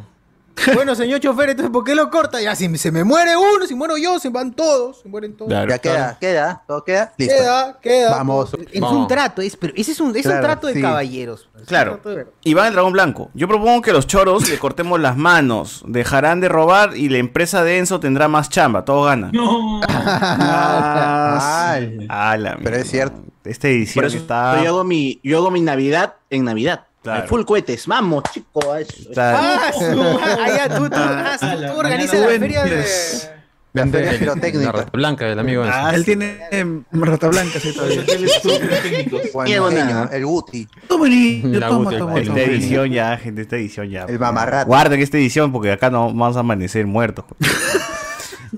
Bueno, 0.74 0.94
señor 0.94 1.20
chofer, 1.20 1.50
entonces 1.50 1.72
¿por 1.72 1.84
qué 1.84 1.94
lo 1.94 2.10
corta? 2.10 2.40
Ya, 2.40 2.54
si 2.54 2.76
se 2.78 2.90
me 2.92 3.04
muere 3.04 3.36
uno, 3.36 3.66
si 3.66 3.74
muero 3.74 3.96
yo, 3.96 4.18
se 4.18 4.28
van 4.30 4.52
todos, 4.52 5.00
se 5.02 5.08
mueren 5.08 5.36
todos. 5.36 5.50
Claro. 5.50 5.68
Ya 5.70 5.78
queda, 5.78 6.18
queda, 6.20 6.62
todo 6.66 6.84
queda. 6.84 7.12
Listo. 7.16 7.34
Queda, 7.34 7.78
queda. 7.80 8.10
Vamos. 8.10 8.50
Es 8.72 8.82
un 8.82 9.06
trato, 9.08 9.42
es, 9.42 9.56
pero 9.56 9.72
ese 9.76 9.92
es 9.92 10.00
un, 10.00 10.14
es 10.16 10.26
un 10.26 10.40
trato 10.40 10.66
de 10.66 10.74
sí. 10.74 10.82
caballeros. 10.82 11.48
Claro. 11.66 12.00
de. 12.04 12.26
Iván 12.44 12.68
el 12.68 12.72
Dragón 12.74 12.92
Blanco. 12.92 13.30
Yo 13.34 13.48
propongo 13.48 13.82
que 13.82 13.92
los 13.92 14.06
choros 14.06 14.48
le 14.48 14.58
cortemos 14.58 15.00
las 15.00 15.16
manos, 15.16 15.82
dejarán 15.86 16.40
de 16.40 16.48
robar 16.48 16.96
y 16.96 17.08
la 17.08 17.18
empresa 17.18 17.64
de 17.64 17.78
Enzo 17.78 18.00
tendrá 18.00 18.28
más 18.28 18.48
chamba, 18.50 18.84
todos 18.84 19.06
ganan. 19.06 19.30
No. 19.32 19.80
Ay, 19.86 22.06
Ah, 22.08 22.36
la 22.36 22.58
pero 22.62 22.76
es 22.76 22.90
cierto. 22.90 23.20
Esta 23.44 23.68
edición 23.68 24.02
Por 24.02 24.04
eso 24.04 24.18
está. 24.18 24.62
yo 24.62 24.68
hago 24.68 24.84
mi, 24.84 25.18
yo 25.24 25.38
hago 25.38 25.50
mi 25.50 25.62
Navidad 25.62 26.14
en 26.28 26.44
Navidad. 26.44 26.84
Claro. 27.02 27.28
Full 27.28 27.44
cohetes. 27.44 27.86
Vamos, 27.86 28.24
chico. 28.32 28.72
a 28.72 28.80
eso. 28.80 28.94
Ah, 29.16 29.70
ah, 29.72 30.68
tú, 30.76 30.88
tú, 30.90 30.96
ah, 30.96 31.36
tú 31.40 31.78
organizas 31.78 32.20
la 32.20 32.26
feria 32.38 32.64
de... 32.64 32.84
Vende 33.72 33.98
feria 33.98 34.10
el- 34.10 34.18
pirotécnica. 34.18 34.66
la 34.66 34.72
rata 34.72 34.90
blanca 34.92 35.24
del 35.26 35.38
amigo. 35.38 35.62
ese. 35.62 35.72
Ah, 35.72 35.92
él 35.94 36.04
tiene 36.04 36.38
eh, 36.50 36.80
rata 36.90 37.28
blanca, 37.28 37.60
sí, 37.60 37.72
todavía. 37.72 38.02
Bueno, 39.32 39.62
buena. 39.62 39.84
niño, 39.84 40.08
el 40.10 40.26
Guti. 40.26 40.66
Toma, 40.88 41.08
niño, 41.08 41.58
La 41.60 41.68
toma, 41.68 41.84
Guti, 41.84 41.98
toma, 41.98 42.18
el 42.18 42.26
toma. 42.26 42.40
Esta 42.40 42.50
edición 42.52 42.90
ya, 42.90 43.16
gente, 43.16 43.42
esta 43.42 43.56
edición 43.56 43.88
ya. 43.88 44.04
El 44.04 44.18
mamarrato. 44.18 44.66
Guarden 44.66 45.00
esta 45.00 45.18
edición 45.18 45.52
porque 45.52 45.70
acá 45.72 45.88
no 45.88 46.06
vamos 46.12 46.36
a 46.36 46.40
amanecer 46.40 46.84
muertos. 46.86 47.24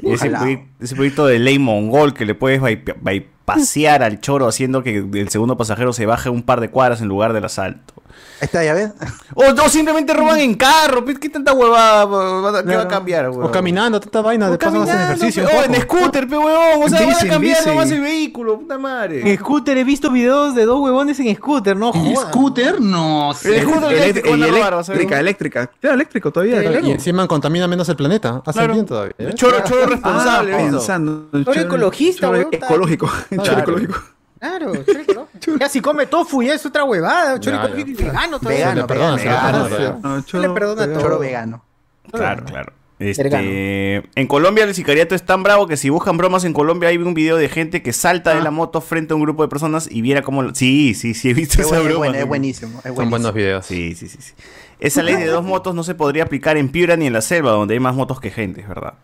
ese, 0.02 0.28
Ojalá. 0.28 0.40
proye- 0.40 0.66
ese 0.81 0.94
proyecto 0.97 1.27
de 1.27 1.39
ley 1.39 1.59
mongol 1.59 2.14
que 2.14 2.24
le 2.24 2.35
puedes 2.35 2.60
bypa- 2.62 2.97
bypasear 3.01 4.02
al 4.02 4.19
choro 4.20 4.48
haciendo 4.48 4.82
que 4.82 4.97
el 5.12 5.28
segundo 5.28 5.56
pasajero 5.59 5.93
se 5.93 6.06
baje 6.06 6.31
un 6.31 6.43
par 6.43 6.60
de 6.60 6.70
cuadras 6.70 7.02
en 7.02 7.09
lugar 7.09 7.35
del 7.35 7.44
asalto. 7.44 7.93
Ahí 8.40 8.47
está, 8.47 8.65
ya 8.65 8.74
ves. 8.74 8.90
O, 9.35 9.44
o 9.44 9.69
simplemente 9.69 10.12
roban 10.12 10.40
en 10.40 10.55
carro. 10.55 11.05
¿Qué 11.05 11.28
tanta 11.28 11.53
huevada 11.53 12.05
va- 12.07 12.40
va- 12.51 12.65
qué 12.65 12.74
va 12.74 12.82
a 12.82 12.89
cambiar, 12.89 13.27
O 13.27 13.51
caminando, 13.53 14.01
tanta 14.01 14.20
vaina, 14.20 14.51
de 14.51 14.59
paso 14.59 14.82
hacen 14.82 14.97
ejercicio. 15.01 15.47
pe- 15.47 15.65
en 15.77 15.82
scooter, 15.82 16.27
pe 16.28 16.36
huevón. 16.36 16.82
O 16.82 16.89
sea, 16.89 17.07
van 17.07 17.15
a 17.15 17.28
cambiar 17.28 17.59
bici. 17.59 17.69
nomás 17.69 17.90
el 17.93 18.01
vehículo, 18.01 18.59
puta 18.59 18.78
madre. 18.78 19.31
En 19.31 19.39
scooter 19.39 19.78
he 19.78 19.85
visto 19.85 20.11
videos 20.11 20.57
de 20.57 20.65
dos 20.65 20.81
huevones 20.81 21.20
en 21.20 21.36
scooter, 21.36 21.77
no 21.77 21.93
¿En 21.94 22.16
scooter? 22.16 22.81
No 22.81 23.31
El 23.31 23.36
sé. 23.36 23.62
scooter 23.62 23.82
Elect- 23.90 23.93
eléctrico 24.03 24.28
a 24.35 24.36
ver. 24.36 24.49
eléctrica, 24.49 25.20
eléctrica. 25.20 25.70
Claro, 25.81 25.94
eléctrico 25.94 26.32
todavía. 26.32 26.62
Y 26.65 26.66
claro. 26.66 26.86
encima 26.89 27.28
contamina 27.28 27.69
menos 27.69 27.89
el 27.90 27.97
planeta. 27.97 28.43
Hacen 28.44 28.53
Claro. 28.55 28.73
bien 28.74 28.86
todavía. 28.86 29.15
¿eh? 29.19 29.35
Choro, 29.35 29.62
choro 29.62 29.86
responsable, 29.86 30.55
Ah, 30.55 30.57
pensando. 30.59 31.28
Choro 31.32 31.44
Choro- 31.44 31.61
ecologista, 31.61 32.27
choro 32.27 32.39
weón, 32.39 32.49
Ecológico. 32.55 33.09
Choro 33.43 33.59
ecológico. 33.61 33.94
Claro, 34.43 34.73
Ya 35.60 35.69
si 35.69 35.81
come 35.81 36.06
tofu 36.06 36.43
ya 36.43 36.55
es 36.55 36.66
otra 36.66 36.82
huevada. 36.82 37.36
Ecológico 37.36 37.90
y 37.90 37.94
ya. 37.94 38.06
vegano 38.06 38.39
todavía. 38.40 38.59
Vegano, 38.74 38.81
le 38.81 38.86
perdona, 38.89 39.19
se 39.19 39.24
le 39.24 39.31
vegano, 39.31 39.69
perdona, 39.69 39.77
vegano. 39.78 40.24
No, 40.32 40.40
le 40.40 40.48
perdona 40.51 40.86
todo. 40.93 41.01
Choro 41.01 41.19
vegano. 41.20 41.64
Claro, 42.10 42.44
claro. 42.44 42.73
Este, 42.98 43.97
en 44.14 44.27
Colombia 44.28 44.62
el 44.64 44.74
sicariato 44.74 45.14
es 45.16 45.24
tan 45.24 45.43
bravo 45.43 45.66
que 45.66 45.77
si 45.77 45.90
buscan 45.90 46.16
bromas 46.16 46.44
en 46.44 46.52
Colombia 46.52 46.89
hay 46.89 46.98
un 46.98 47.14
video 47.14 47.36
de 47.36 47.48
gente 47.48 47.82
que 47.82 47.93
salta 47.93 48.31
Ah. 48.31 48.35
de 48.35 48.43
la 48.43 48.51
moto 48.52 48.81
frente 48.81 49.12
a 49.12 49.16
un 49.16 49.23
grupo 49.23 49.43
de 49.43 49.48
personas 49.48 49.89
y 49.90 50.02
viera 50.02 50.23
cómo... 50.23 50.55
Sí, 50.55 50.94
sí, 50.94 51.14
sí, 51.14 51.31
he 51.31 51.35
visto 51.35 51.60
Es, 51.60 51.66
esa 51.66 51.78
es 51.78 51.85
broma. 51.85 52.06
es 52.09 52.27
buenísimo. 52.27 52.78
Es 52.78 52.82
Son 52.85 52.94
buenísimo. 52.94 53.10
buenos 53.10 53.35
videos. 53.35 53.66
Sí, 53.66 53.94
sí, 53.97 54.09
sí, 54.09 54.19
sí. 54.20 54.32
Esa 54.78 55.02
ley 55.02 55.16
de 55.16 55.27
dos 55.27 55.44
motos 55.44 55.74
no 55.74 55.82
se 55.85 55.94
podría 55.97 56.24
aplicar 56.24 56.56
en 56.56 56.69
Piura 56.69 56.97
ni 56.97 57.06
en 57.06 57.12
la 57.12 57.20
selva, 57.23 57.51
donde 57.52 57.74
hay 57.74 57.81
más 57.81 57.94
motos 57.94 58.20
que 58.20 58.31
gente, 58.31 58.60
es 58.60 58.69
verdad. 58.69 58.94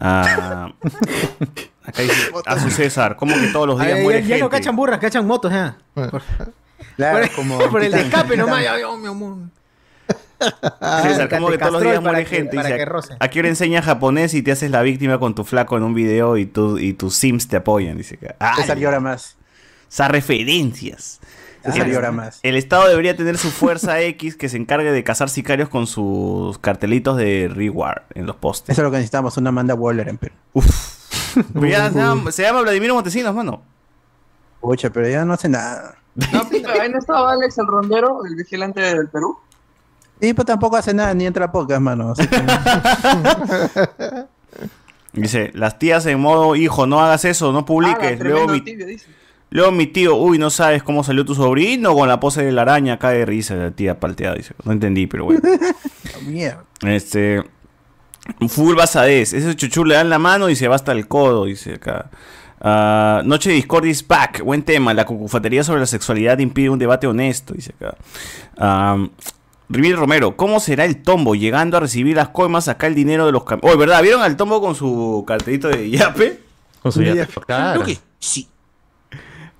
Ah, 0.00 0.72
acá 1.84 2.02
dice 2.02 2.30
a 2.46 2.58
su 2.60 2.70
César, 2.70 3.16
¿cómo 3.16 3.34
que 3.34 3.48
todos 3.48 3.66
los 3.66 3.78
días 3.78 3.92
Ay, 3.92 3.98
ya, 3.98 4.02
muere 4.04 4.20
ya 4.22 4.26
gente? 4.26 4.40
no 4.40 4.50
cachan 4.50 4.76
burras, 4.76 4.98
cachan 4.98 5.26
motos, 5.26 5.52
ya. 5.52 5.76
Por, 5.94 6.22
Claro, 6.96 7.26
por- 7.26 7.30
como 7.36 7.58
por 7.70 7.82
el 7.84 7.94
escape 7.94 8.36
nomás. 8.36 8.62
Ya, 8.62 8.78
ya, 8.78 8.96
mi 8.96 9.06
amor. 9.06 9.36
César, 11.02 11.28
¿cómo 11.28 11.46
Te 11.46 11.52
que 11.52 11.58
todos 11.58 11.72
los 11.74 11.82
días 11.82 12.02
muere 12.02 12.24
que- 12.24 12.36
gente? 12.36 12.56
Dice, 12.56 12.76
que 12.76 12.84
roce. 12.84 13.14
¿A 13.20 13.28
qué 13.28 13.38
hora 13.38 13.48
enseña 13.48 13.80
japonés 13.82 14.34
y 14.34 14.42
te 14.42 14.50
haces 14.52 14.70
la 14.70 14.82
víctima 14.82 15.18
con 15.18 15.34
tu 15.34 15.44
flaco 15.44 15.76
en 15.76 15.84
un 15.84 15.94
video 15.94 16.36
y, 16.36 16.46
tu, 16.46 16.78
y 16.78 16.94
tus 16.94 17.14
sims 17.14 17.46
te 17.46 17.56
apoyan? 17.56 17.96
Dice 17.96 18.16
que, 18.16 18.34
ah, 18.40 18.54
César 18.56 18.76
llora 18.78 18.98
más. 18.98 19.36
esas 19.90 20.10
referencias. 20.10 21.20
César 21.64 21.86
llora 21.86 22.10
más. 22.10 22.40
El 22.42 22.56
Estado 22.56 22.88
debería 22.88 23.16
tener 23.16 23.38
su 23.38 23.52
fuerza 23.52 24.00
X 24.00 24.34
que 24.34 24.48
se 24.48 24.56
encargue 24.56 24.90
de 24.90 25.04
cazar 25.04 25.30
sicarios 25.30 25.68
con 25.68 25.86
sus 25.86 26.58
cartelitos 26.58 27.16
de 27.16 27.48
reward 27.48 28.02
en 28.16 28.26
los 28.26 28.34
postes. 28.34 28.70
Eso 28.70 28.82
es 28.82 28.84
lo 28.84 28.90
que 28.90 28.96
necesitamos, 28.96 29.36
una 29.36 29.50
Amanda 29.50 29.74
Waller 29.76 30.08
en 30.08 30.18
Perú. 30.18 30.34
Pero 31.54 31.66
ya 31.66 31.90
se 31.90 31.98
llama, 31.98 32.32
se 32.32 32.42
llama 32.42 32.62
Vladimiro 32.62 32.94
Montesinos, 32.94 33.34
mano. 33.34 33.62
Pucha, 34.60 34.90
pero 34.90 35.08
ya 35.08 35.24
no 35.24 35.32
hace 35.34 35.48
nada. 35.48 35.96
No, 36.32 36.42
pero 36.48 36.80
ahí 36.80 36.88
no 36.88 36.98
estaba 36.98 37.32
Alex 37.32 37.58
el 37.58 37.66
rondero, 37.66 38.24
el 38.24 38.36
vigilante 38.36 38.80
del 38.80 39.08
Perú. 39.08 39.36
Y 40.20 40.32
pues 40.34 40.46
tampoco 40.46 40.76
hace 40.76 40.94
nada, 40.94 41.12
ni 41.14 41.26
entra 41.26 41.46
a 41.46 41.52
pocas, 41.52 41.80
mano. 41.80 42.12
así 42.12 42.28
que- 42.28 42.36
Dice, 45.12 45.50
las 45.54 45.78
tías 45.78 46.06
en 46.06 46.20
modo, 46.20 46.54
hijo, 46.56 46.86
no 46.86 47.00
hagas 47.00 47.24
eso, 47.26 47.52
no 47.52 47.60
Ah, 47.60 47.64
publiques. 47.66 48.18
la 48.18 48.24
luego, 48.24 48.46
tremendo 48.46 48.52
mi, 48.54 48.60
tibio, 48.62 48.86
dice. 48.86 49.06
luego 49.50 49.72
mi 49.72 49.86
tío, 49.86 50.14
uy, 50.16 50.38
no 50.38 50.48
sabes 50.48 50.82
cómo 50.82 51.04
salió 51.04 51.24
tu 51.26 51.34
sobrino 51.34 51.94
con 51.94 52.08
la 52.08 52.18
pose 52.18 52.42
de 52.44 52.52
la 52.52 52.62
araña, 52.62 52.98
cae 52.98 53.18
de 53.18 53.26
risa 53.26 53.54
la 53.56 53.70
tía 53.72 54.00
palteada. 54.00 54.36
Dice, 54.36 54.54
no 54.64 54.72
entendí, 54.72 55.06
pero 55.06 55.24
bueno. 55.26 55.40
Mierda. 56.26 56.64
Este. 56.82 57.44
Full 58.48 58.76
basadez. 58.76 59.32
Ese 59.32 59.54
chuchu 59.56 59.84
le 59.84 59.94
dan 59.96 60.08
la 60.10 60.18
mano 60.18 60.48
y 60.48 60.56
se 60.56 60.68
va 60.68 60.76
hasta 60.76 60.92
el 60.92 61.08
codo, 61.08 61.46
dice 61.46 61.74
acá. 61.74 62.10
Ah, 62.60 63.22
Noche 63.24 63.50
de 63.50 63.56
Discord 63.56 63.86
is 63.86 64.06
back. 64.06 64.42
Buen 64.42 64.62
tema. 64.62 64.94
La 64.94 65.04
cucufatería 65.04 65.64
sobre 65.64 65.80
la 65.80 65.86
sexualidad 65.86 66.38
impide 66.38 66.70
un 66.70 66.78
debate 66.78 67.06
honesto, 67.08 67.54
dice 67.54 67.74
acá. 67.80 67.96
Um, 68.94 69.10
Rivier 69.68 69.96
Romero, 69.96 70.36
¿cómo 70.36 70.60
será 70.60 70.84
el 70.84 71.02
tombo 71.02 71.34
llegando 71.34 71.76
a 71.78 71.80
recibir 71.80 72.14
las 72.16 72.28
coimas, 72.28 72.68
acá 72.68 72.86
el 72.86 72.94
dinero 72.94 73.24
de 73.26 73.32
los 73.32 73.42
cam- 73.42 73.58
Oh, 73.62 73.76
¿verdad? 73.76 74.02
¿Vieron 74.02 74.22
al 74.22 74.36
tombo 74.36 74.60
con 74.60 74.74
su 74.74 75.24
cartelito 75.26 75.68
de 75.68 75.88
yape? 75.90 76.40
Con 76.82 76.92
su 76.92 77.02
yape, 77.02 77.32
claro. 77.46 77.82
Creo 77.82 77.96
que 77.96 78.02
sí. 78.20 78.48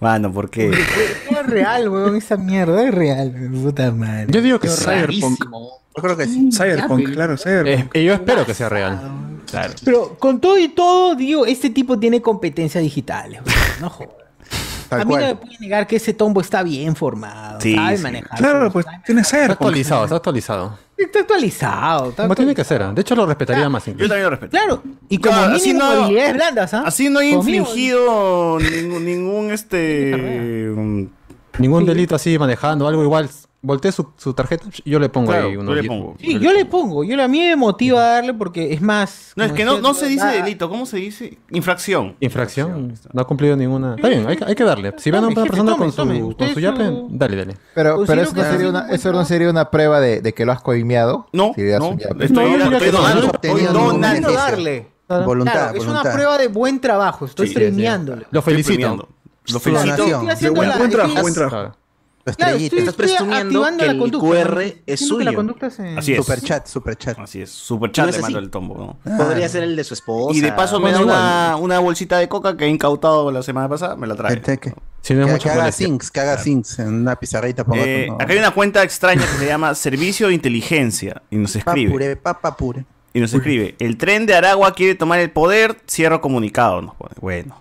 Mano, 0.01 0.33
¿por 0.33 0.51
qué? 0.51 0.69
Es 0.71 1.47
real, 1.47 1.89
weón, 1.89 2.17
esa 2.17 2.37
mierda 2.37 2.83
es 2.87 2.93
real, 2.95 3.33
weón, 3.35 3.63
puta 3.65 3.91
madre. 3.93 4.27
Yo 4.29 4.43
digo 4.43 4.59
que 4.61 4.69
sí. 4.69 4.85
rarísimo. 4.85 5.79
Yo 5.97 6.03
creo 6.03 6.17
que 6.17 6.27
sí. 6.27 6.51
Cyberpunk, 6.53 7.13
claro, 7.13 7.37
Cyberpunk. 7.37 7.95
Eh, 7.97 8.05
yo 8.05 8.15
espero 8.15 8.47
que 8.47 8.55
sea 8.55 8.69
real. 8.69 9.01
Claro. 9.51 9.75
Pero 9.85 10.17
con 10.19 10.41
todo 10.41 10.59
y 10.59 10.69
todo, 10.69 11.15
digo, 11.15 11.45
este 11.47 11.69
tipo 11.71 11.99
tiene 11.99 12.23
competencias 12.23 12.83
digitales, 12.83 13.41
no 13.81 13.91
jodas. 13.91 14.15
A 14.91 14.97
mí 14.99 15.05
cual. 15.07 15.21
no 15.23 15.27
me 15.29 15.37
puede 15.37 15.59
negar 15.59 15.87
que 15.87 15.97
ese 15.97 16.13
tombo 16.13 16.43
está 16.43 16.63
bien 16.63 16.95
formado, 16.95 17.59
Sí, 17.63 17.75
sabe 17.75 17.97
sí. 17.97 18.03
manejar. 18.03 18.39
Claro, 18.39 18.71
pues 18.71 18.85
tiene 19.07 19.23
Está 19.23 19.37
Cyberpunk. 19.37 19.61
actualizado, 19.63 20.05
está 20.05 20.17
actualizado. 20.17 20.79
Está 20.99 21.19
actualizado. 21.21 22.11
Está 22.11 22.23
Como 22.25 22.35
tiene 22.35 22.55
que 22.55 22.63
ser. 22.63 22.87
De 22.95 23.01
hecho, 23.01 23.17
lo 23.17 23.25
respetaría 23.27 23.69
más 23.71 23.87
Yo 23.87 23.93
incluso. 23.93 24.09
también 24.11 24.25
lo 24.25 24.31
respeto. 24.31 24.51
Claro, 24.51 24.83
y 25.09 25.19
como 25.19 25.37
Claro, 25.37 25.55
así 25.55 25.67
mínimo 25.73 25.85
no- 25.87 26.03
habilidades 26.05 26.35
blandas, 26.35 26.75
¿ah? 26.75 26.83
Así 26.87 27.09
no 27.09 27.21
he 27.21 27.29
infligido 27.31 28.59
ningún, 28.59 29.05
ningún 29.05 29.51
este. 29.51 30.73
Ningún 31.59 31.85
delito 31.87 32.15
así 32.15 32.39
manejando, 32.39 32.87
algo 32.87 33.03
igual. 33.03 33.29
Volteé 33.65 33.93
su, 33.93 34.09
su 34.17 34.35
tarjeta, 34.35 34.67
yo 34.85 34.99
le 34.99 35.09
pongo 35.09 35.31
Claro, 35.31 35.47
ahí 35.47 35.55
yo 35.55 35.61
unos 35.61 35.77
le 35.77 35.85
pongo. 35.85 36.17
Sí, 36.19 36.37
yo 36.41 36.53
le 36.53 36.65
pongo, 36.65 37.05
yo 37.05 37.23
a 37.23 37.29
mí 37.29 37.39
me 37.39 37.55
motiva 37.55 38.01
a 38.03 38.09
darle 38.15 38.35
porque 38.35 38.73
es 38.73 38.83
más. 38.83 39.33
No, 39.37 39.45
es 39.45 39.53
que 39.53 39.65
no, 39.65 39.79
no 39.81 39.95
se 39.95 40.09
dice 40.09 40.25
da- 40.25 40.33
delito, 40.33 40.69
¿cómo 40.69 40.85
se 40.85 40.97
dice? 40.97 41.39
Infracción. 41.51 42.17
Infracción, 42.19 42.95
no 43.13 43.23
ha 43.23 43.25
cumplido 43.25 43.57
ninguna. 43.57 43.95
Está 43.95 44.09
bien, 44.09 44.27
hay, 44.27 44.37
que- 44.37 44.45
hay 44.45 44.55
que 44.57 44.65
darle. 44.65 44.93
Si 44.99 45.13
ven 45.13 45.23
a 45.23 45.27
una 45.29 45.35
jefe, 45.37 45.43
persona 45.49 45.71
tome, 45.71 45.79
con 45.79 45.91
su, 45.93 45.97
tome. 45.97 46.21
con 46.37 46.49
su 46.55 46.59
yape, 46.59 46.87
su- 46.87 47.09
dale, 47.13 47.37
dale. 47.37 47.57
Pero, 47.73 47.97
Considero 47.97 48.07
pero 48.07 48.23
eso, 48.23 48.35
no 48.35 48.53
sería 48.53 48.69
una, 48.71 48.89
eso 48.91 49.13
no 49.13 49.25
sería 49.25 49.51
una 49.51 49.71
prueba 49.71 50.01
de, 50.01 50.21
de 50.21 50.35
que 50.35 50.45
lo 50.45 50.51
has 50.51 50.61
coimeado. 50.61 51.29
No, 51.33 51.53
Si 51.55 51.63
no, 51.63 51.93
estoy, 51.93 52.31
No, 52.31 52.43
yo 52.49 52.59
darle. 54.33 54.93
Voluntad, 55.25 55.77
es 55.77 55.87
una 55.87 56.03
prueba 56.03 56.37
de 56.39 56.49
buen 56.49 56.81
trabajo, 56.81 57.27
estoy 57.27 57.51
premiándole. 57.51 58.27
Lo 58.33 58.43
felicito. 58.43 59.09
Lo 59.53 59.61
felicito. 59.61 60.25
buen 60.55 60.91
trabajo. 61.35 61.77
Claro. 62.37 62.57
Estoy, 62.57 62.79
Estás 62.79 62.95
presumiendo 62.95 63.67
que 63.79 63.85
el 63.87 63.99
conducta. 63.99 64.27
QR 64.29 64.55
¿no? 64.55 64.73
es 64.87 65.01
suyo. 65.09 65.35
conducta 65.35 65.71
se- 65.71 65.97
Así 65.99 66.13
es. 66.15 66.25
Super 66.25 66.41
chat, 66.41 66.67
super 66.69 66.97
chat. 66.97 67.19
Así 67.19 67.43
es, 67.43 67.51
super 67.51 67.91
chat 67.91 68.05
No 68.05 68.11
es 68.11 68.17
le 68.17 68.23
mando 68.23 68.39
el 68.39 68.51
tombo, 68.51 68.99
¿no? 69.05 69.17
Podría 69.17 69.49
ser 69.49 69.65
el 69.65 69.75
de 69.75 69.83
su 69.85 69.95
esposa. 69.95 70.37
Y 70.37 70.41
de 70.41 70.53
paso 70.53 70.79
me 70.79 70.93
da 70.93 71.01
una, 71.01 71.57
una 71.57 71.79
bolsita 71.81 72.19
de 72.19 72.29
coca 72.29 72.57
que 72.57 72.65
he 72.67 72.69
incautado 72.69 73.31
la 73.33 73.43
semana 73.43 73.69
pasada, 73.69 73.97
me 73.97 74.07
la 74.07 74.15
trae. 74.15 74.35
Este 74.35 74.59
que- 74.59 74.73
Si 75.01 75.15
no 75.15 75.23
es 75.23 75.27
Que, 75.27 75.33
mucho 75.33 75.43
que 75.45 75.51
haga 75.51 75.73
sinks, 75.73 76.11
que 76.13 76.21
haga 76.21 76.39
sinks 76.39 76.79
en 76.79 76.95
una 76.95 77.17
pizarrita. 77.17 77.65
Ponga 77.65 77.83
Eh, 77.85 78.07
tu- 78.07 78.15
acá 78.15 78.33
hay 78.33 78.39
una 78.39 78.53
cuenta 78.53 78.85
extraña 78.85 79.23
que 79.23 79.39
se 79.39 79.47
llama 79.47 79.75
Servicio 79.75 80.29
de 80.29 80.35
Inteligencia 80.35 81.23
y 81.29 81.37
nos 81.39 81.57
escribe. 81.57 81.89
Papure, 81.89 82.17
papapure. 82.17 82.85
Y 83.13 83.19
nos 83.21 83.35
escribe, 83.35 83.75
el 83.81 83.99
tren 83.99 84.25
de 84.27 84.35
Aragua 84.37 84.73
quiere 84.75 84.95
tomar 84.95 85.19
el 85.19 85.31
poder, 85.33 85.77
cierro 85.91 86.21
comunicado. 86.21 86.81
Nos 86.83 86.95
pone. 86.95 87.15
Bueno. 87.21 87.61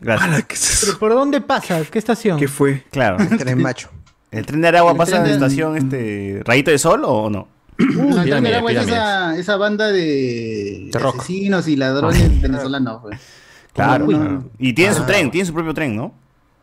Gracias. 0.00 0.28
Ala, 0.28 0.42
¿qué, 0.42 0.54
es 0.54 0.78
¿Pero 0.80 0.92
eso? 0.92 0.98
por 0.98 1.12
dónde 1.12 1.40
pasa? 1.40 1.82
¿Qué 1.90 1.98
estación? 1.98 2.38
¿Qué 2.38 2.48
fue? 2.48 2.84
Claro. 2.90 3.18
Tren 3.38 3.60
macho. 3.60 3.88
¿El 4.30 4.46
tren 4.46 4.60
de 4.62 4.68
Aragua 4.68 4.92
El 4.92 4.96
pasa 4.98 5.10
tren 5.22 5.22
en 5.24 5.26
la 5.26 5.28
de- 5.28 5.44
estación 5.46 5.76
este 5.76 6.42
Rayito 6.44 6.70
de 6.70 6.78
Sol 6.78 7.02
o 7.04 7.28
no? 7.28 7.48
No, 7.78 7.86
el 7.86 8.12
Tren 8.12 8.24
Pirámide, 8.24 8.48
del 8.50 8.54
Agua 8.58 8.72
es 8.72 8.78
esa, 8.86 9.36
esa 9.38 9.56
banda 9.56 9.88
de, 9.88 10.88
De 10.92 10.98
rock. 10.98 11.16
asesinos 11.18 11.68
y 11.68 11.76
ladrones 11.76 12.40
venezolanos. 12.40 13.00
pues. 13.02 13.18
Claro. 13.74 14.06
Uy. 14.06 14.14
claro. 14.14 14.44
Y 14.58 14.72
tiene 14.72 14.94
su 14.94 15.02
Ah. 15.02 15.06
tren, 15.06 15.30
tiene 15.30 15.46
su 15.46 15.52
propio 15.54 15.74
tren, 15.74 15.94
¿no? 15.96 16.14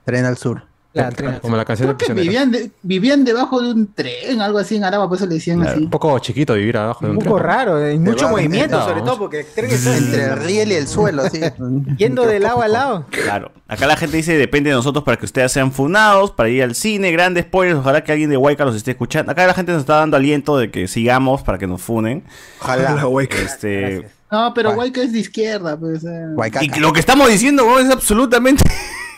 Tren 0.06 0.26
al 0.26 0.38
sur. 0.38 0.64
La 0.92 1.12
tren- 1.12 1.40
Como 1.40 1.56
la 1.56 1.66
canción 1.66 1.90
de 1.90 1.96
Creo 1.96 2.08
que 2.08 2.14
prisionero. 2.16 2.48
vivían, 2.50 2.52
de- 2.52 2.72
vivían 2.82 3.24
debajo 3.24 3.62
de 3.62 3.72
un 3.74 3.94
tren, 3.94 4.42
algo 4.42 4.58
así 4.58 4.76
en 4.76 4.84
Aragua, 4.84 5.08
por 5.08 5.18
eso 5.18 5.28
le 5.28 5.36
decían 5.36 5.62
así. 5.62 5.78
Un 5.84 5.90
poco 5.92 6.18
chiquito 6.18 6.56
vivir 6.56 6.78
abajo 6.78 7.06
de 7.06 7.12
Un 7.12 7.18
un 7.18 7.24
poco 7.24 7.36
tren. 7.36 7.48
raro, 7.48 7.76
hay 7.76 8.00
mucho 8.00 8.26
va 8.26 8.32
movimiento, 8.32 8.82
sobre 8.84 9.02
todo 9.02 9.20
porque 9.20 9.42
el 9.42 9.46
tren 9.46 9.70
está 9.70 9.96
Entre 9.96 10.24
el 10.24 10.38
riel 10.40 10.72
y 10.72 10.76
el 10.76 10.88
suelo, 10.88 11.22
así. 11.22 11.40
yendo 11.98 12.26
de 12.26 12.40
lado 12.40 12.64
a 12.64 12.68
lado. 12.68 13.06
Claro. 13.12 13.52
Acá 13.68 13.86
la 13.86 13.98
gente 13.98 14.18
dice, 14.18 14.36
depende 14.36 14.72
de 14.72 14.76
nosotros 14.78 15.04
para 15.04 15.16
que 15.18 15.26
ustedes 15.26 15.52
sean 15.52 15.72
funados, 15.72 16.32
para 16.32 16.50
ir 16.50 16.64
al 16.64 16.74
cine, 16.74 17.12
grandes 17.12 17.44
spoilers, 17.46 17.78
ojalá 17.78 18.04
que 18.04 18.12
alguien 18.12 18.32
de 18.32 18.38
Huayca 18.38 18.66
los 18.66 18.76
esté 18.76 18.90
escuchando. 18.92 19.32
Acá 19.32 19.46
la 19.46 19.54
gente 19.54 19.72
nos 19.72 19.82
está 19.82 19.98
dando 19.98 20.18
aliento 20.18 20.58
de 20.58 20.72
que 20.72 20.88
sigamos 20.88 21.44
para 21.44 21.60
que 21.60 21.68
nos 21.68 21.84
funen. 21.84 22.24
La 22.62 22.66
Ojalá. 22.66 23.08
hueca. 23.08 23.38
Este, 23.38 24.10
No, 24.32 24.54
pero. 24.56 24.72
Huayca 24.72 25.02
es 25.04 25.14
de 25.14 25.20
izquierda, 25.20 25.78
pues. 25.78 26.04
eh. 26.04 26.26
Y 26.62 26.80
lo 26.80 26.92
que 26.94 27.00
estamos 27.00 27.28
diciendo 27.30 27.80
es 27.80 27.92
absolutamente 27.92 28.64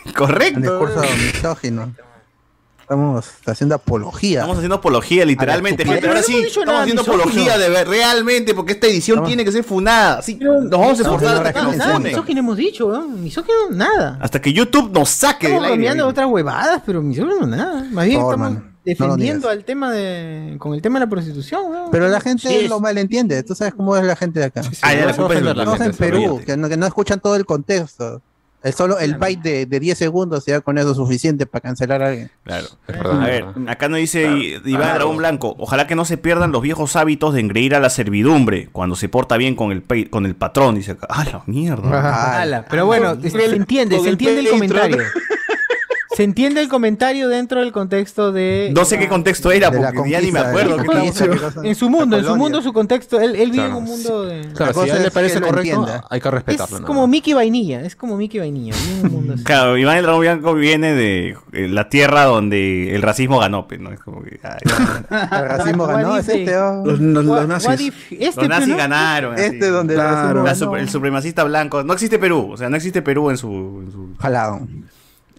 Correcto. 0.16 0.56
Un 0.56 0.62
discurso 0.62 1.00
misógino. 1.32 1.94
Estamos 2.80 3.24
haciendo 3.46 3.74
apología. 3.76 4.40
Estamos 4.40 4.56
haciendo 4.58 4.74
apología, 4.76 5.24
literalmente, 5.24 5.84
gente. 5.84 6.06
Ahora 6.08 6.22
sí, 6.22 6.36
estamos 6.46 6.74
haciendo 6.80 7.02
misógino. 7.02 7.22
apología 7.24 7.56
de 7.56 7.68
ver, 7.70 7.88
realmente, 7.88 8.54
porque 8.54 8.72
esta 8.72 8.86
edición 8.86 9.24
tiene 9.24 9.44
que 9.44 9.52
ser 9.52 9.64
funada. 9.64 10.20
Sí, 10.20 10.34
nos 10.34 10.68
vamos 10.68 10.98
a 10.98 11.02
esforzar 11.02 11.36
hasta 11.36 11.52
que 11.54 11.62
nos 11.62 11.76
Nada, 11.76 11.94
funen. 11.94 12.10
misógino 12.12 12.40
hemos 12.40 12.56
dicho, 12.58 12.92
¿no? 12.92 13.08
Misógino 13.08 13.70
nada. 13.70 14.18
Hasta 14.20 14.42
que 14.42 14.52
YouTube 14.52 14.90
nos 14.92 15.08
saque 15.08 15.46
del 15.46 15.56
Estamos 15.56 15.78
aire. 15.78 15.94
de 15.94 16.02
otras 16.02 16.26
huevadas, 16.28 16.82
pero 16.84 17.00
misógino 17.00 17.46
nada. 17.46 17.86
Más 17.92 18.04
bien 18.04 18.20
Por 18.20 18.34
favor, 18.34 18.34
estamos 18.34 18.52
mano, 18.52 18.72
defendiendo 18.84 19.48
al 19.48 19.64
tema 19.64 19.90
de. 19.92 20.56
con 20.58 20.74
el 20.74 20.82
tema 20.82 20.98
de 20.98 21.06
la 21.06 21.10
prostitución, 21.10 21.72
¿no? 21.72 21.88
Pero 21.90 22.08
la 22.08 22.20
gente 22.20 22.46
Sí, 22.48 22.54
es- 22.64 22.68
lo 22.68 22.78
malentiende. 22.80 23.42
Tú 23.44 23.54
sabes 23.54 23.72
cómo 23.74 23.96
es 23.96 24.04
la 24.04 24.16
gente 24.16 24.40
de 24.40 24.46
acá. 24.46 24.60
Ah, 24.82 24.92
ya, 24.92 25.06
la 25.06 25.14
culpa 25.16 25.32
es 25.34 25.38
de 25.38 25.44
la 25.44 25.50
Estamos 25.52 25.76
en 25.76 25.82
gente, 25.86 25.98
Perú, 25.98 26.16
olvídate. 26.24 26.44
que 26.44 26.56
no, 26.58 26.68
que 26.68 26.76
no 26.76 26.86
escuchan 26.86 27.20
todo 27.20 27.36
el 27.36 27.46
contexto. 27.46 28.20
El 28.62 28.72
solo 28.74 28.98
el 28.98 29.16
byte 29.16 29.42
de, 29.42 29.66
de 29.66 29.80
10 29.80 29.98
segundos 29.98 30.46
ya 30.46 30.60
con 30.60 30.78
eso 30.78 30.94
suficiente 30.94 31.46
para 31.46 31.62
cancelar 31.62 32.02
a 32.02 32.08
alguien. 32.08 32.30
Claro. 32.44 32.66
verdad, 32.86 33.20
a 33.20 33.28
es 33.30 33.44
ver, 33.56 33.68
acá 33.68 33.88
nos 33.88 33.98
dice 33.98 34.22
I- 34.30 34.52
Iván 34.64 34.82
Claro. 34.82 34.94
Dragón 34.94 35.16
Blanco. 35.16 35.56
Ojalá 35.58 35.86
que 35.86 35.94
no 35.96 36.04
se 36.04 36.16
pierdan 36.16 36.52
los 36.52 36.62
viejos 36.62 36.94
hábitos 36.96 37.34
de 37.34 37.40
engreír 37.40 37.74
a 37.74 37.80
la 37.80 37.90
servidumbre 37.90 38.68
cuando 38.70 38.94
se 38.96 39.08
porta 39.08 39.36
bien 39.36 39.56
con 39.56 39.72
el, 39.72 39.82
pe- 39.82 40.08
con 40.10 40.26
el 40.26 40.34
patrón. 40.36 40.76
Dice 40.76 40.92
acá. 40.92 41.06
¡Ah, 41.10 41.24
la 41.24 41.42
mierda! 41.46 42.40
Ala, 42.40 42.66
pero 42.70 42.86
bueno, 42.86 43.16
se 43.20 43.44
entiende, 43.56 43.98
se 44.00 44.08
entiende 44.10 44.40
el 44.42 44.48
comentario. 44.50 44.98
Se 46.16 46.24
entiende 46.24 46.60
el 46.60 46.68
comentario 46.68 47.28
dentro 47.28 47.60
del 47.60 47.72
contexto 47.72 48.32
de. 48.32 48.70
No 48.74 48.84
sé 48.84 48.98
qué 48.98 49.08
contexto 49.08 49.50
era, 49.50 49.70
De 49.70 49.78
porque 49.78 50.10
ya 50.10 50.20
ni 50.20 50.30
me 50.30 50.40
de 50.40 50.46
acuerdo. 50.46 50.76
la 50.76 50.82
qué 50.82 50.88
cosa. 50.88 51.60
En 51.64 51.74
su 51.74 51.88
mundo, 51.88 52.18
en 52.18 52.24
su 52.24 52.36
mundo, 52.36 52.60
su 52.60 52.72
contexto. 52.72 53.18
Él, 53.20 53.34
él 53.36 53.50
vive 53.50 53.64
en 53.64 53.70
Claro. 53.70 53.78
un 53.78 53.84
mundo 53.84 54.22
de. 54.24 54.42
Claro, 54.54 54.72
si 54.74 54.80
cosa 54.80 54.94
a 54.94 54.96
él 54.98 55.02
le 55.04 55.10
parece 55.10 55.40
correcto, 55.40 55.86
hay 56.10 56.20
que 56.20 56.30
respetarlo. 56.30 56.76
Es 56.76 56.80
¿no? 56.82 56.86
como 56.86 57.06
Mickey 57.06 57.32
Vainilla, 57.32 57.80
es 57.80 57.96
como 57.96 58.16
Mickey 58.16 58.40
Vainilla. 58.40 58.74
vive 58.74 59.00
en 59.00 59.06
un 59.06 59.12
mundo 59.12 59.34
así. 59.34 59.44
Claro, 59.44 59.78
Iván 59.78 59.96
el 59.96 60.02
Dragón 60.02 60.20
Blanco 60.20 60.54
viene 60.54 60.92
de 60.94 61.36
eh, 61.52 61.68
la 61.68 61.88
tierra 61.88 62.24
donde 62.24 62.94
el 62.94 63.00
racismo 63.02 63.38
ganó, 63.38 63.66
pues, 63.66 63.80
¿no? 63.80 63.90
Es 63.90 64.00
como 64.00 64.22
que, 64.22 64.38
ay, 64.42 64.60
El 65.40 65.48
racismo 65.48 65.86
ganó, 65.86 66.16
es 66.18 66.28
este. 66.28 66.56
oh. 66.58 66.82
Los, 66.84 67.00
los- 67.00 67.48
nazis. 67.48 67.80
if- 67.80 68.12
este, 68.20 68.40
los 68.40 68.48
nazis 68.50 68.76
ganaron. 68.76 69.34
así. 69.34 69.44
Este 69.44 69.68
donde 69.70 69.94
el 69.94 70.00
Claro. 70.00 70.86
supremacista 70.88 71.44
blanco. 71.44 71.82
No 71.84 71.94
existe 71.94 72.18
Perú, 72.18 72.50
o 72.52 72.56
sea, 72.56 72.68
no 72.68 72.76
existe 72.76 73.00
Perú 73.02 73.30
en 73.30 73.38
su, 73.38 73.48
en 73.48 73.92
su, 73.92 74.08
Jalado. 74.20 74.60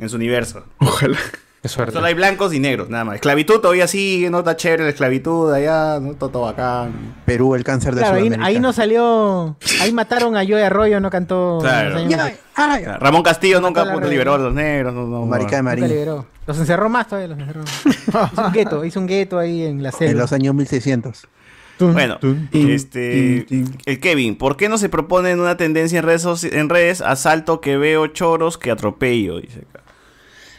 En 0.04 0.10
su 0.10 0.16
universo. 0.18 0.64
Ojalá. 0.80 1.18
Qué 1.62 1.70
suerte. 1.70 1.94
Solo 1.94 2.08
hay 2.08 2.14
blancos 2.14 2.54
y 2.54 2.60
negros, 2.60 2.90
nada 2.90 3.06
más. 3.06 3.16
Esclavitud 3.16 3.62
todavía 3.62 3.88
sigue, 3.88 4.30
no 4.30 4.40
está 4.40 4.58
chévere 4.58 4.84
la 4.84 4.90
esclavitud 4.90 5.50
allá, 5.54 5.98
no 6.02 6.14
todo, 6.16 6.30
todo 6.30 6.42
bacán. 6.44 7.16
Perú, 7.26 7.56
el 7.56 7.64
cáncer 7.64 7.96
de 7.96 8.02
Claro, 8.02 8.16
ahí, 8.18 8.24
Sudamérica. 8.24 8.46
ahí 8.48 8.60
no 8.60 8.74
salió. 8.74 9.56
Ahí 9.82 9.94
mataron 9.94 10.36
a 10.36 10.42
Joey 10.46 10.62
Arroyo, 10.62 11.00
no 11.00 11.10
cantó. 11.10 11.60
Claro. 11.62 11.98
en 12.00 13.00
Ramón 13.00 13.24
Castillo 13.24 13.62
nunca 13.62 13.94
puto, 13.94 14.10
liberó 14.10 14.34
a 14.34 14.38
los 14.40 14.54
negros. 14.54 14.94
No, 14.94 15.08
no, 15.08 15.26
Marica 15.26 15.56
de 15.56 15.62
Marín. 15.64 15.88
liberó. 15.88 16.26
Los 16.46 16.60
encerró 16.60 16.90
más 16.90 17.08
todavía, 17.08 17.30
los 17.30 17.40
encerró. 17.40 17.64
hizo 18.34 18.46
un 18.46 18.52
gueto, 18.52 18.84
hizo 18.86 19.00
un 19.00 19.08
gueto 19.08 19.40
ahí 19.40 19.64
en 19.64 19.82
la 19.82 19.90
En 19.90 19.96
selva. 19.96 20.22
los 20.24 20.34
años 20.34 20.54
1600. 20.56 21.28
Bueno, 21.80 22.20
este, 22.52 23.46
el 23.86 24.00
Kevin, 24.00 24.38
¿por 24.38 24.58
qué 24.58 24.70
no 24.70 24.78
se 24.78 24.90
propone 24.90 25.32
en 25.32 25.40
una 25.40 25.58
tendencia 25.58 26.00
en 26.00 26.06
redes, 26.06 26.44
en 26.44 26.70
redes 26.70 27.02
asalto 27.02 27.62
que 27.62 27.78
veo 27.78 28.08
choros 28.08 28.58
que 28.58 28.70
atropello? 28.72 29.40
Dice 29.40 29.66
acá. 29.70 29.83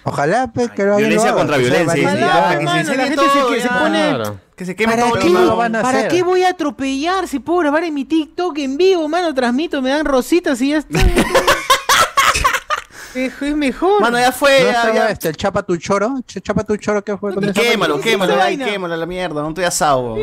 Ojalá, 0.05 0.53
pues, 0.53 0.71
que 0.71 0.83
lo 0.85 0.91
hagan. 0.93 0.99
Violencia 1.01 1.31
lo 1.31 1.37
contra 1.39 1.57
violencia. 1.57 2.09
Ojalá, 2.09 2.21
ya, 2.21 2.51
que 2.51 2.57
se 2.59 2.65
mano, 2.65 2.81
incendie 2.81 2.97
la 2.97 3.05
gente 3.09 3.23
se- 3.25 3.39
todo, 3.39 3.51
que 3.51 3.61
se 3.61 3.69
ya. 3.69 3.79
pone- 3.81 4.09
Claro. 4.15 4.41
Que 4.55 4.65
se 4.65 4.77
queme 4.77 4.93
¿Para, 4.95 5.09
todo. 5.09 5.19
qué, 5.21 5.31
lo 5.31 5.57
van 5.57 5.75
a 5.77 5.83
¿Para 5.83 5.99
hacer? 5.99 6.11
qué 6.11 6.23
voy 6.23 6.45
a 6.45 6.51
atropellar? 6.51 7.27
Si 7.27 7.41
puedo 7.41 7.59
grabar 7.61 7.83
en 7.85 7.95
mi 7.95 8.05
TikTok 8.05 8.57
en 8.59 8.77
vivo, 8.77 9.09
mano, 9.09 9.35
transmito, 9.35 9.83
me 9.83 9.91
dan 9.91 10.05
rositas 10.07 10.61
y 10.61 10.71
ya 10.71 10.79
está. 10.79 11.01
es, 13.15 13.41
mejor. 13.57 14.01
Mano, 14.01 14.19
ya 14.19 14.33
fue, 14.33 14.61
¿No 14.61 14.67
ya, 14.73 14.95
ya. 14.95 15.09
este, 15.09 15.29
el 15.29 15.37
Chapa 15.37 15.63
tu 15.63 15.77
choro? 15.77 16.09
Ch- 16.27 16.43
Chapa 16.43 16.65
tu 16.65 16.77
choro, 16.77 17.03
¿qué 17.03 17.17
fue? 17.17 17.33
No 17.35 17.53
Quémalo, 17.53 18.01
¿Qué 18.01 18.11
es 18.11 18.15
quémalo, 18.17 18.41
ay, 18.41 18.59
quémalo 18.59 18.95
a 18.95 18.97
la 18.97 19.07
mierda, 19.07 19.41
no 19.43 19.49
estoy 19.49 19.65
asado. 19.65 20.17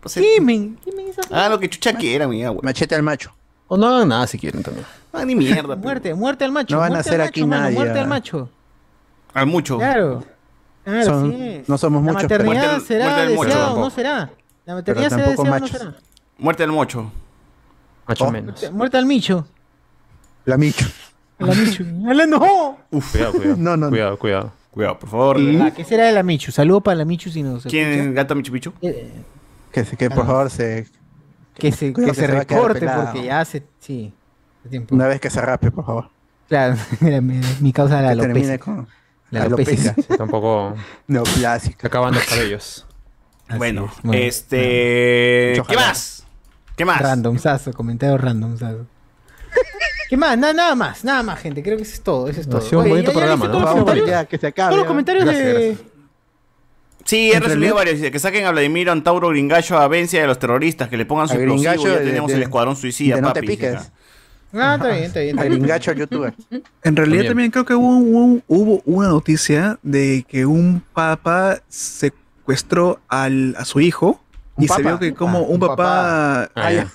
Pues, 0.00 0.16
eh, 0.16 0.22
Quemen, 0.36 0.78
quemen 0.84 1.08
esa 1.08 1.22
Hagan 1.30 1.52
lo 1.52 1.60
que 1.60 1.68
chucha 1.70 1.92
quieran, 1.94 2.30
mi 2.30 2.44
agua. 2.44 2.60
Machete 2.64 2.94
al 2.94 3.02
macho. 3.02 3.32
O 3.68 3.76
no 3.76 3.86
hagan 3.86 4.08
nada 4.08 4.26
si 4.26 4.38
quieren 4.38 4.62
también. 4.62 4.86
Ah, 5.12 5.24
ni 5.24 5.34
mierda. 5.34 5.76
Muerte, 5.76 6.14
muerte 6.14 6.44
al 6.44 6.52
macho. 6.52 6.74
No 6.74 6.80
van 6.80 6.96
a 6.96 7.00
hacer 7.00 7.20
aquí 7.20 7.40
macho, 7.40 7.48
mano, 7.48 7.62
nadie, 7.64 7.76
Muerte 7.76 7.98
ah. 7.98 8.02
al 8.02 8.08
macho. 8.08 8.50
Al 9.34 9.46
mucho. 9.46 9.78
Claro. 9.78 10.24
Claro, 10.84 11.04
Son- 11.04 11.30
así 11.30 11.42
es. 11.42 11.68
no 11.68 11.76
somos 11.78 12.04
La 12.04 12.12
muchos, 12.12 12.28
pero- 12.28 12.44
maternidad 12.44 12.70
Muerte 12.72 12.86
será 12.86 13.04
muerte 13.04 13.20
al 13.22 13.28
mocho 13.34 13.44
deseada 13.48 13.62
o 13.62 13.66
tampoco. 13.66 13.84
no 13.84 13.90
será. 13.90 14.30
La 14.64 14.74
maternidad 14.74 15.08
será 15.10 15.28
deseada 15.28 15.56
o 15.56 15.60
no 15.60 15.66
será. 15.68 15.94
Muerte 16.38 16.62
al 16.62 16.72
mocho. 16.72 17.12
Macho 18.06 18.24
Oh. 18.24 18.30
menos. 18.30 18.72
Muerte 18.72 18.96
al 18.96 19.06
micho. 19.06 19.46
La 20.46 20.56
micho. 20.56 20.86
La 21.38 21.54
michu. 21.54 21.84
A 22.08 22.14
la 22.14 22.26
no. 22.26 22.38
Cuidado, 23.12 23.32
cuidado. 23.32 23.56
No, 23.58 23.76
no, 23.76 23.86
no. 23.86 23.90
Cuidado, 23.90 24.18
cuidado. 24.18 24.52
Cuidado, 24.70 24.98
por 24.98 25.08
favor. 25.10 25.36
Ah, 25.60 25.70
¿Qué 25.74 25.84
será 25.84 26.04
de 26.06 26.12
la 26.12 26.22
michu? 26.22 26.50
Saludo 26.52 26.80
para 26.80 26.96
la 26.96 27.04
michu 27.04 27.30
si 27.30 27.42
nos 27.42 27.64
¿Quién 27.64 27.88
escucha. 27.88 28.08
es 28.08 28.14
Gato 28.14 28.34
Michu 28.34 28.52
Pichu? 28.52 28.72
Eh, 28.80 29.10
Que, 29.72 29.84
se- 29.84 29.96
que 29.96 30.08
por 30.10 30.24
favor 30.26 30.48
se. 30.50 30.86
Que 31.54 31.72
se, 31.72 31.92
que 31.92 32.04
que 32.04 32.14
se 32.14 32.20
se 32.20 32.26
recorte 32.28 32.86
porque 32.88 33.24
ya 33.24 33.40
hace. 33.40 33.64
Sí. 33.80 34.12
hace 34.60 34.68
tiempo. 34.70 34.94
Una 34.94 35.06
vez 35.08 35.20
que 35.20 35.28
se 35.30 35.40
rape, 35.40 35.70
por 35.70 35.84
favor. 35.84 36.08
Claro, 36.48 36.76
mi, 37.60 37.72
causa 37.72 38.00
la 38.00 38.10
alopecia. 38.10 38.58
con. 38.58 38.86
La 39.30 39.42
alopecia. 39.42 39.90
alopecia. 39.92 40.16
Tampoco 40.16 40.74
Neoplásica. 41.06 41.80
se 41.80 41.86
acaban 41.86 42.14
los 42.14 42.24
cabellos. 42.24 42.86
Así 43.48 43.58
Bueno, 43.58 43.90
es. 43.94 44.02
Bueno, 44.02 44.22
este. 44.22 45.52
Mucho 45.56 45.64
¿Qué 45.68 45.76
más? 45.76 46.24
¿Qué 46.76 46.84
más? 46.84 47.00
Randomzazo, 47.00 47.72
comentario 47.72 48.16
randomzazo. 48.18 48.86
¿Qué 50.10 50.16
más? 50.16 50.38
Na- 50.38 50.52
nada 50.52 50.74
más, 50.74 51.04
nada 51.04 51.22
más, 51.22 51.40
gente. 51.40 51.62
Creo 51.62 51.76
que 51.76 51.82
eso 51.82 51.92
es 51.94 52.02
todo. 52.02 52.28
Eso 52.28 52.40
es 52.40 52.46
Ha 52.46 52.50
todo. 52.50 52.60
sido 52.60 52.78
un 52.80 52.84
Oye, 52.84 52.90
bonito 52.94 53.10
¿ya- 53.10 53.14
ya 53.14 53.18
programa, 53.18 53.46
¿no? 53.48 53.52
todos 53.74 53.96
los 53.96 54.06
ya, 54.08 54.24
que 54.26 54.38
se 54.38 54.46
acabe. 54.46 54.68
Todos 54.70 54.78
los 54.80 54.86
comentarios 54.86 55.24
Gracias, 55.24 55.44
de. 55.46 55.52
gracias. 55.52 55.78
Sí, 57.04 57.32
he 57.32 57.40
realidad- 57.40 57.74
varios. 57.74 57.96
Dice 57.96 58.10
que 58.10 58.18
saquen 58.18 58.44
a 58.44 58.50
Vladimir 58.50 58.90
Antauro 58.90 59.28
Gringallo 59.30 59.78
a 59.78 59.88
Vencia 59.88 60.20
de 60.20 60.26
los 60.26 60.38
terroristas, 60.38 60.88
que 60.88 60.96
le 60.98 61.06
pongan 61.06 61.26
su 61.28 61.34
A 61.34 61.36
explosivo. 61.38 61.72
Ya 61.88 61.98
tenemos 61.98 62.28
de- 62.30 62.36
el 62.36 62.42
escuadrón 62.42 62.76
suicida, 62.76 63.16
de 63.16 63.22
no 63.22 63.32
te 63.32 63.40
papi. 63.40 63.46
piques. 63.46 63.90
Ah, 64.52 64.74
está 64.76 64.88
bien, 64.88 65.04
está 65.04 65.20
bien. 65.20 65.30
Está 65.30 65.42
A 65.42 65.44
bien. 65.48 65.58
gringacho 65.60 65.90
al 65.90 65.96
youtuber. 65.98 66.34
En 66.50 66.96
realidad 66.96 67.24
También. 67.24 67.26
también, 67.28 67.50
creo 67.50 67.64
que 67.66 67.74
hubo, 67.74 67.88
un- 67.96 68.42
hubo 68.48 68.82
una 68.86 69.08
noticia 69.08 69.78
de 69.82 70.24
que 70.28 70.46
un 70.46 70.82
papá 70.94 71.60
secuestró 71.68 73.00
al, 73.08 73.54
a 73.58 73.64
su 73.64 73.80
hijo 73.80 74.20
¿Un 74.56 74.64
y 74.64 74.68
se 74.68 74.74
papa? 74.74 74.88
vio 74.88 74.98
que 74.98 75.14
como 75.14 75.38
Ah, 75.38 75.42
un 75.42 75.50
un 75.54 75.60
papá... 75.60 76.50
Ah. 76.54 76.86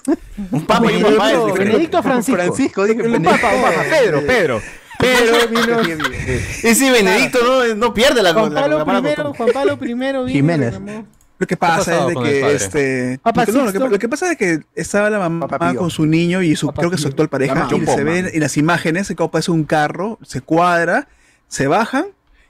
Un 0.52 0.66
papa 0.66 0.92
y 0.92 0.96
un 0.98 1.04
papá. 1.04 1.28
Benedicto, 1.28 1.48
es. 1.48 1.60
Benedicto 1.60 2.04
Francisco. 2.04 2.38
Francisco, 2.42 2.84
dije 2.86 3.02
Un 3.04 3.24
papa, 3.24 3.50
un 3.56 3.62
papa. 3.62 3.84
Pedro, 3.90 4.22
Pedro. 4.26 4.62
Pedro 5.00 5.36
vino. 5.50 5.80
Ese 6.64 6.92
Benedicto 6.92 7.40
no, 7.44 7.76
no 7.76 7.94
pierde 7.94 8.22
la 8.24 8.34
Juan 8.34 8.54
la- 8.54 8.62
Pablo 8.62 8.78
la 8.80 8.86
mala 8.86 9.00
I, 9.00 9.16
costumbre. 9.16 9.38
Juan 9.38 9.50
Pablo 9.54 9.78
I 9.82 9.86
vino. 9.94 10.28
Jiménez. 10.28 10.76
Lo 11.40 11.48
que 11.48 11.58
pasa 11.58 12.02
es 12.02 12.08
de 12.08 12.14
que 12.24 12.54
este 12.56 13.20
Papá 13.22 13.42
lo 13.42 13.46
que, 13.48 13.52
no, 13.52 13.58
lo, 13.60 13.66
que, 13.66 13.72
Sixto. 13.72 13.90
lo 13.90 14.00
que 14.00 14.10
pasa 14.10 14.32
es 14.32 14.38
que 14.38 14.60
estaba 14.76 15.10
la 15.10 15.20
mamá 15.28 15.76
con 15.76 15.90
su 15.90 16.06
niño 16.06 16.42
y 16.42 16.56
su 16.56 16.68
Papá 16.68 16.82
creo 16.82 16.92
que 16.92 16.98
su 16.98 17.08
actual 17.08 17.28
pareja 17.30 17.68
y 17.76 17.86
se 17.86 18.04
ven 18.04 18.30
en 18.32 18.40
las 18.40 18.56
imágenes 18.58 19.08
se 19.08 19.16
como 19.16 19.28
aparece 19.28 19.52
un 19.52 19.64
carro, 19.66 20.20
se 20.22 20.42
cuadra, 20.42 21.08
se 21.48 21.68
bajan 21.68 22.06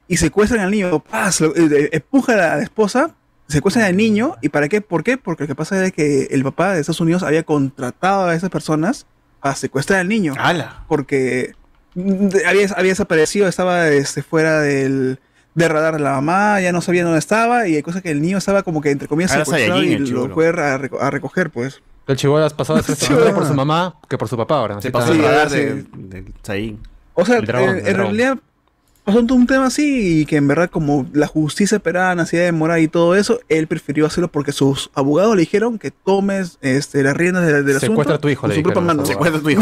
y 0.07 0.18
secuestran 0.18 0.61
al 0.61 0.72
niño, 0.72 0.99
¡paz! 0.99 1.39
Lo- 1.41 1.55
eh, 1.55 1.69
eh, 1.72 1.89
empujan 1.93 2.39
a 2.39 2.57
la 2.57 2.61
esposa, 2.61 3.15
secuestran 3.47 3.85
al 3.85 3.95
niño 3.97 4.35
y 4.41 4.49
para 4.49 4.68
qué? 4.69 4.81
¿Por 4.81 5.03
qué? 5.03 5.18
Porque 5.18 5.43
lo 5.43 5.47
que 5.47 5.55
pasa 5.55 5.84
es 5.85 5.91
que 5.93 6.27
el 6.31 6.43
papá 6.43 6.73
de 6.73 6.81
Estados 6.81 6.99
Unidos 7.01 7.23
había 7.23 7.43
contratado 7.43 8.26
a 8.27 8.35
esas 8.35 8.49
personas 8.49 9.05
para 9.41 9.55
secuestrar 9.55 10.01
al 10.01 10.07
niño 10.10 10.34
¡Hala! 10.38 10.84
porque 10.88 11.53
mm, 11.95 12.27
de- 12.27 12.45
había, 12.45 12.68
había 12.76 12.91
desaparecido, 12.91 13.47
estaba 13.47 13.88
este, 13.89 14.22
fuera 14.23 14.60
del, 14.60 15.19
del 15.55 15.69
radar 15.69 15.95
de 15.95 15.99
la 16.01 16.11
mamá, 16.11 16.59
ya 16.61 16.71
no 16.71 16.81
sabía 16.81 17.03
dónde 17.03 17.19
estaba 17.19 17.67
y 17.67 17.75
hay 17.75 17.81
cosas 17.84 18.01
que 18.01 18.11
el 18.11 18.21
niño 18.21 18.38
estaba 18.39 18.63
como 18.63 18.81
que 18.81 18.89
entre 18.91 19.07
comillas 19.07 19.31
Ah, 19.34 19.45
secuestrado 19.45 19.84
y 19.84 19.97
lo 19.99 20.30
fue 20.30 20.47
a, 20.49 20.77
reco- 20.80 20.99
a 20.99 21.09
recoger 21.11 21.49
pues. 21.51 21.81
El 22.07 22.17
chihuahua 22.17 22.45
has 22.47 22.53
pasado 22.53 22.80
a 22.80 22.84
ser 22.84 22.95
secuestrado 22.95 23.35
por 23.35 23.45
su 23.47 23.53
mamá 23.53 23.95
que 24.09 24.17
por 24.17 24.27
su 24.27 24.35
papá 24.35 24.57
ahora. 24.57 24.81
Se 24.81 24.91
pasó 24.91 25.13
está. 25.13 25.13
el 25.13 25.21
Sí, 25.21 25.27
radar 25.27 25.49
sí. 25.49 25.88
de, 25.95 26.25
Saiyín. 26.41 26.80
O 27.13 27.25
sea, 27.25 27.39
dragón, 27.41 27.77
en, 27.85 27.95
realidad 27.95 28.38
pasó 29.05 29.19
un 29.19 29.45
tema 29.47 29.67
así 29.67 30.21
y 30.21 30.25
que 30.25 30.38
en 30.38 30.47
verdad 30.47 30.69
como 30.71 31.05
la 31.13 31.27
justicia 31.27 31.77
peruana 31.80 32.23
hacía 32.23 32.41
demorar 32.41 32.80
y 32.80 32.88
todo 32.88 33.15
eso, 33.15 33.39
él 33.49 33.67
prefirió 33.67 34.05
hacerlo 34.07 34.30
porque 34.31 34.51
sus 34.51 34.89
abogados 34.95 35.35
le 35.35 35.41
dijeron 35.41 35.77
que 35.77 35.91
tomes 35.91 36.57
este, 36.61 37.03
las 37.03 37.15
riendas 37.15 37.45
del, 37.45 37.63
del 37.65 37.80
Secuestra 37.80 37.91
asunto 38.01 38.13
a 38.15 38.17
tu 38.17 38.30
hijo, 38.30 38.47
le 38.47 38.55
su 38.55 38.61
dijeron 38.63 39.05
Secuestra 39.05 39.39
a 39.39 39.43
tu 39.43 39.49
hijo. 39.51 39.61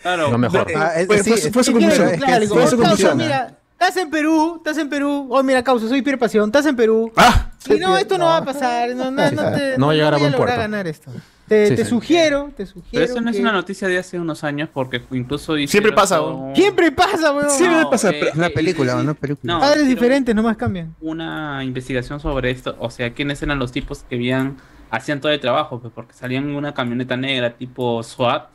Claro. 0.00 0.30
Lo 0.30 0.38
mejor. 0.38 0.66
Ah, 0.76 0.92
es- 0.96 1.06
Fue- 1.08 1.22
sí, 1.24 1.30
fue- 1.32 1.50
fue 1.52 1.64
su 1.64 1.72
conclusión. 1.72 2.10
Claro, 2.18 2.96
sí, 2.96 3.04
mira, 3.16 3.57
estás 3.78 3.96
en 3.96 4.10
Perú, 4.10 4.54
estás 4.56 4.76
en 4.78 4.88
Perú. 4.88 5.28
Oh, 5.30 5.42
mira, 5.42 5.62
causa, 5.62 5.88
soy 5.88 6.02
Pierre 6.02 6.18
Pasión, 6.18 6.46
estás 6.48 6.66
en 6.66 6.76
Perú. 6.76 7.12
¡Ah! 7.16 7.50
Y 7.68 7.74
no, 7.78 7.96
esto 7.96 8.18
no 8.18 8.24
va 8.26 8.38
a 8.38 8.44
pasar. 8.44 8.90
No, 8.94 9.10
no, 9.10 9.30
no, 9.30 9.52
te, 9.52 9.78
No 9.78 9.86
va 9.86 9.92
a 9.92 9.94
llegar 9.94 10.14
a 10.14 10.18
buen 10.18 10.32
puerto. 10.32 10.56
ganar 10.56 10.86
esto. 10.86 11.10
Te, 11.46 11.68
Sí, 11.68 11.76
te 11.76 11.84
sí. 11.84 11.90
sugiero, 11.90 12.50
te 12.56 12.66
sugiero. 12.66 12.88
Pero 12.92 13.04
eso 13.04 13.20
no 13.22 13.30
es 13.30 13.38
una 13.38 13.52
noticia 13.52 13.88
de 13.88 13.96
hace 13.98 14.18
unos 14.18 14.44
años 14.44 14.68
porque 14.72 15.02
incluso 15.12 15.56
Siempre 15.66 15.92
pasa, 15.92 16.16
todo- 16.16 16.52
Siempre 16.54 16.92
pasa, 16.92 17.32
weón. 17.32 17.50
Siempre 17.50 17.80
No, 17.82 17.90
pasa, 17.90 18.10
eh, 18.10 18.30
una 18.34 18.48
eh, 18.48 18.50
película, 18.50 18.92
eh, 18.92 18.96
una 19.00 19.14
película. 19.14 19.58
Padres 19.58 19.86
diferentes, 19.88 20.34
nomás 20.34 20.56
cambian. 20.58 20.94
Una 21.00 21.64
investigación 21.64 22.20
sobre 22.20 22.50
esto, 22.50 22.76
o 22.78 22.90
sea, 22.90 23.14
quiénes 23.14 23.42
eran 23.42 23.58
los 23.58 23.72
tipos 23.72 24.04
que 24.08 24.16
habían 24.16 24.56
hacían 24.90 25.20
todo 25.20 25.32
el 25.32 25.40
trabajo, 25.40 25.80
pues, 25.80 25.92
porque 25.94 26.12
salían 26.14 26.44
en 26.48 26.54
una 26.56 26.72
camioneta 26.74 27.16
negra 27.16 27.54
tipo 27.56 28.02
SWAT. 28.02 28.48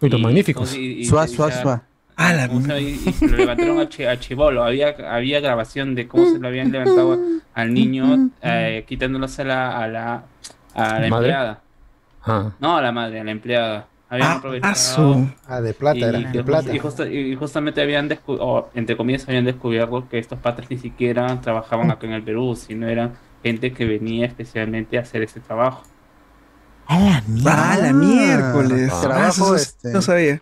Uy, 0.00 0.08
los 0.10 0.20
y- 0.20 0.22
magníficos. 0.22 0.74
y- 0.74 1.00
y- 1.00 1.04
Suá, 1.04 1.26
y 1.26 1.28
suá, 1.34 1.50
ya- 1.50 1.62
suá. 1.62 1.82
Ah, 2.20 2.32
la 2.32 2.46
O 2.52 2.60
sea, 2.60 2.80
y, 2.80 3.00
y 3.06 3.12
se 3.12 3.28
lo 3.28 3.36
levantaron 3.36 3.78
a, 3.78 4.10
a 4.10 4.18
Chibolo. 4.18 4.64
Había, 4.64 4.94
había 5.08 5.38
grabación 5.40 5.94
de 5.94 6.08
cómo 6.08 6.26
se 6.30 6.38
lo 6.40 6.48
habían 6.48 6.72
levantado 6.72 7.16
al 7.54 7.72
niño, 7.72 8.30
eh, 8.42 8.84
quitándose 8.88 9.42
a 9.42 9.44
la, 9.44 9.78
a 9.78 9.86
la, 9.88 10.22
a 10.74 10.98
la 10.98 11.06
empleada. 11.06 11.60
Ah. 12.24 12.50
No 12.58 12.76
a 12.76 12.82
la 12.82 12.90
madre, 12.92 13.20
a 13.20 13.24
la 13.24 13.30
empleada. 13.30 13.86
Habían 14.10 14.28
Ah, 14.28 14.32
aprovechado. 14.34 14.72
ah, 14.72 14.74
su- 14.74 15.28
Ah, 15.46 15.60
de 15.60 15.74
plata, 15.74 15.98
y, 15.98 16.02
era, 16.02 16.18
y 16.18 16.24
de 16.24 16.42
plata. 16.42 16.74
y 16.74 16.78
justa- 16.78 17.06
y 17.08 17.36
justamente 17.36 17.82
habían 17.82 18.08
descubierto, 18.08 18.44
o 18.46 18.70
entre 18.74 18.96
comillas, 18.96 19.28
habían 19.28 19.44
descubierto 19.44 20.08
que 20.08 20.18
estos 20.18 20.38
patas 20.40 20.68
ni 20.70 20.78
siquiera 20.78 21.40
trabajaban 21.40 21.90
acá 21.90 22.06
en 22.06 22.14
el 22.14 22.22
Perú, 22.24 22.56
sino 22.56 22.88
eran 22.88 23.12
gente 23.44 23.72
que 23.72 23.84
venía 23.84 24.26
especialmente 24.26 24.98
a 24.98 25.02
hacer 25.02 25.22
ese 25.22 25.38
trabajo. 25.40 25.82
A 26.86 26.98
la 26.98 27.22
mierda. 27.28 27.72
Ah, 27.72 27.76
la 27.78 27.92
miércoles. 27.92 28.90
Ah, 28.90 28.96
Ah, 28.96 29.00
trabajo, 29.02 29.30
eso 29.30 29.56
este, 29.56 29.92
no 29.92 30.02
sabía. 30.02 30.40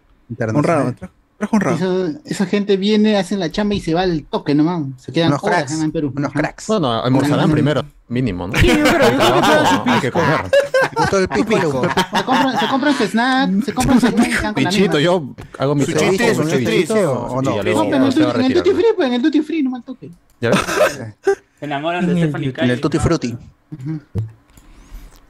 Honrado. 0.54 0.94
Eso- 1.38 2.08
esa 2.24 2.46
gente 2.46 2.76
viene, 2.78 3.16
hacen 3.18 3.38
la 3.40 3.50
chamba 3.50 3.74
y 3.74 3.80
se 3.80 3.92
va 3.92 4.02
al 4.02 4.24
toque 4.24 4.54
nomás. 4.54 4.84
Se 4.96 5.12
quedan 5.12 5.28
Unos 5.28 5.44
horas 5.44 5.64
cracks, 5.64 5.82
en 5.82 5.92
Perú. 5.92 6.12
unos 6.16 6.32
cracks. 6.32 6.66
Bueno, 6.66 6.92
almorzarán 7.02 7.50
primero, 7.50 7.84
mínimo, 8.08 8.48
¿no? 8.48 8.58
Sí, 8.58 8.66
pero 8.68 9.10
yo 9.10 9.16
creo 9.18 9.34
que 9.34 9.42
fueron 9.42 9.66
su 9.66 9.82
hay 9.90 10.00
que 10.00 10.10
comer. 10.12 10.40
Gustó 10.96 11.18
el 11.18 11.28
pico, 11.28 11.56
el 11.56 11.62
pico. 11.62 11.82
Se 12.16 12.24
compran, 12.24 12.58
se 12.60 12.68
compran 12.68 12.94
su 12.96 13.04
snack, 13.04 13.64
se 13.64 13.74
compran 13.74 14.00
su 14.00 14.06
snack 14.06 14.54
Pichito, 14.54 14.98
yo 14.98 15.34
hago 15.58 15.74
mi 15.74 15.84
chiste, 15.84 16.34
su 16.34 16.42
chiste, 16.44 16.58
bichito 16.58 16.94
¿sí 16.94 17.00
o 17.04 17.42
no? 17.42 17.60
en 17.60 17.66
el, 17.68 17.74
duty- 17.74 17.94
en 17.96 18.02
el 18.02 18.32
retirar. 18.32 18.64
duty 18.64 18.70
free, 18.74 18.86
pues 18.96 19.08
en 19.08 19.14
el 19.14 19.22
duty 19.22 19.40
free, 19.42 19.62
nomás 19.62 19.80
al 19.80 19.84
toque. 19.84 20.10
¿Ya 20.40 20.50
ves? 20.50 20.60
Se 21.58 21.64
enamoran 21.66 22.06
de 22.06 22.16
Stephanie 22.22 22.52
En 22.58 22.70
el 22.70 22.80
Tutti 22.80 22.98
Frutti. 22.98 23.36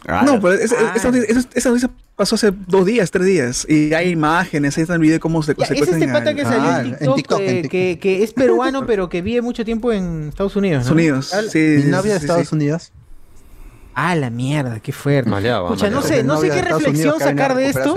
Ah, 0.08 0.22
No, 0.24 0.40
pero 0.40 0.54
esa, 0.54 0.76
Ah. 0.80 0.92
esa 0.94 1.68
noticia 1.70 1.90
pasó 2.16 2.34
hace 2.34 2.50
dos 2.66 2.84
días, 2.86 3.10
tres 3.10 3.26
días. 3.26 3.66
Y 3.68 3.92
hay 3.94 4.10
imágenes, 4.10 4.76
ahí 4.76 4.82
está 4.82 4.94
el 4.94 5.00
video 5.00 5.14
de 5.14 5.20
cómo 5.20 5.42
se 5.42 5.54
Ya, 5.54 5.62
es 5.64 5.68
secuestran 5.68 6.02
este 6.02 6.12
pata 6.12 6.30
al- 6.30 6.36
que 6.36 6.42
salió 6.44 6.68
Ah, 6.70 6.80
en 6.80 6.86
en 6.86 6.92
TikTok, 6.96 7.16
TikTok, 7.16 7.40
en 7.40 7.46
eh, 7.48 7.52
TikTok. 7.62 7.70
Que, 7.70 7.98
que 8.00 8.22
es 8.24 8.32
peruano, 8.32 8.86
pero 8.86 9.08
que 9.08 9.22
vive 9.22 9.42
mucho 9.42 9.64
tiempo 9.64 9.92
en 9.92 10.28
Estados 10.28 10.56
Unidos. 10.56 10.84
¿no? 10.90 10.98
Estados 10.98 11.32
Unidos. 11.32 11.52
Sí, 11.52 11.58
Mi 11.76 11.82
sí, 11.82 11.88
novia 11.88 12.14
de 12.14 12.18
sí, 12.20 12.24
Estados 12.24 12.48
sí. 12.48 12.54
Unidos. 12.54 12.92
Ah, 13.94 14.14
la 14.14 14.28
mierda, 14.30 14.80
qué 14.80 14.92
fuerte. 14.92 15.30
Maleaba, 15.30 15.68
Escucha, 15.68 15.88
no 15.90 16.00
maleaba. 16.02 16.16
sé, 16.16 16.22
no 16.24 16.40
sé 16.40 16.50
qué 16.50 16.60
reflexión 16.62 16.94
Unidos 17.14 17.18
sacar 17.22 17.54
de 17.54 17.68
esto. 17.68 17.96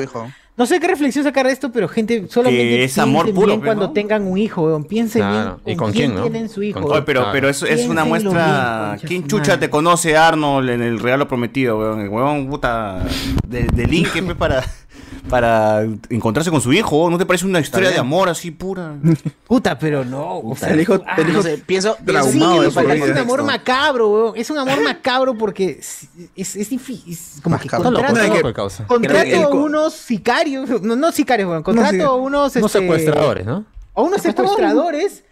No 0.59 0.65
sé 0.65 0.79
qué 0.79 0.87
reflexión 0.89 1.23
sacar 1.23 1.47
de 1.47 1.53
esto, 1.53 1.71
pero 1.71 1.87
gente 1.87 2.27
solamente 2.29 2.63
Que 2.63 2.83
es 2.83 2.97
amor 2.99 3.23
piensen 3.25 3.35
puro, 3.41 3.53
bien 3.53 3.61
cuando 3.65 3.87
¿no? 3.87 3.93
tengan 3.93 4.27
un 4.27 4.37
hijo, 4.37 4.61
weón. 4.63 4.83
Piensen 4.83 5.21
Claro, 5.21 5.59
bien 5.65 5.75
¿y 5.75 5.77
con 5.77 5.91
quién, 5.91 6.13
no? 6.13 6.21
tienen 6.21 6.49
su 6.49 6.61
hijo. 6.61 6.81
Con 6.81 6.91
Oye, 6.91 7.01
pero, 7.03 7.21
Claro. 7.21 7.33
pero 7.33 7.49
eso 7.49 7.65
es 7.65 7.87
una 7.87 8.03
muestra. 8.03 8.31
bien, 8.31 8.89
concha 8.99 9.07
¿Quién 9.07 9.27
chucha 9.27 9.51
madre. 9.53 9.57
te 9.67 9.69
conoce 9.69 10.17
Arnold 10.17 10.69
en 10.69 10.81
el 10.81 10.99
regalo 10.99 11.27
prometido, 11.27 11.79
weón? 11.79 12.01
El 12.01 12.09
weón, 12.09 12.49
puta. 12.49 13.05
De, 13.47 13.63
de 13.63 13.87
link 13.87 14.09
pues, 14.25 14.35
para, 14.37 14.63
para 15.29 15.83
encontrarse 16.09 16.51
con 16.51 16.61
su 16.61 16.73
hijo. 16.73 17.09
¿No 17.09 17.17
te 17.17 17.25
parece 17.25 17.45
una 17.45 17.59
historia 17.59 17.89
de 17.89 17.97
amor 17.97 18.29
así 18.29 18.51
pura? 18.51 18.95
Puta, 19.47 19.77
pero 19.79 20.03
no. 20.03 20.39
O 20.39 20.55
sea, 20.55 20.69
El 20.69 20.81
hijo, 20.81 20.99
ah, 21.07 21.15
el 21.17 21.29
hijo 21.29 21.37
No 21.37 21.43
sé, 21.43 21.57
pienso, 21.59 21.95
traumado 22.05 22.69
Sí, 22.69 22.75
de 22.75 22.93
vida. 22.95 23.11
un 23.11 23.17
amor 23.17 23.43
macabro, 23.43 24.09
weón. 24.09 24.33
Es 24.35 24.49
un 24.49 24.57
amor 24.57 24.81
macabro 24.83 25.35
porque 25.37 25.77
es, 25.79 26.07
es, 26.35 26.55
es 26.55 26.69
difícil. 26.69 27.13
Es 27.13 27.39
como 27.41 27.57
que 27.57 27.69
contrato, 27.69 27.89
está 28.07 28.23
que- 28.35 28.53
contrato 28.87 29.27
el 29.27 29.43
a 29.43 29.47
unos 29.49 29.93
sicarios, 29.93 30.81
no, 30.81 30.95
no 30.95 31.11
sicarios, 31.11 31.49
weón. 31.49 31.63
Contrato 31.63 32.05
a 32.05 32.15
unos, 32.15 32.55
No 32.55 32.65
este, 32.65 32.79
secuestradores, 32.79 33.45
¿no? 33.45 33.65
a 33.95 34.01
unos 34.01 34.21
secuestradores 34.21 35.23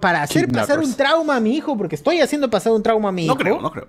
para, 0.00 0.22
hacer 0.22 0.48
pasar 0.48 0.78
un 0.78 0.94
trauma 0.94 1.36
a 1.36 1.40
mi 1.40 1.56
hijo, 1.56 1.76
porque 1.76 1.94
estoy 1.94 2.20
haciendo 2.20 2.48
pasar 2.48 2.72
un 2.72 2.82
trauma 2.82 3.10
a 3.10 3.12
mi 3.12 3.26
hijo. 3.26 3.34
No 3.34 3.38
creo, 3.38 3.60
no 3.60 3.70
creo. 3.70 3.86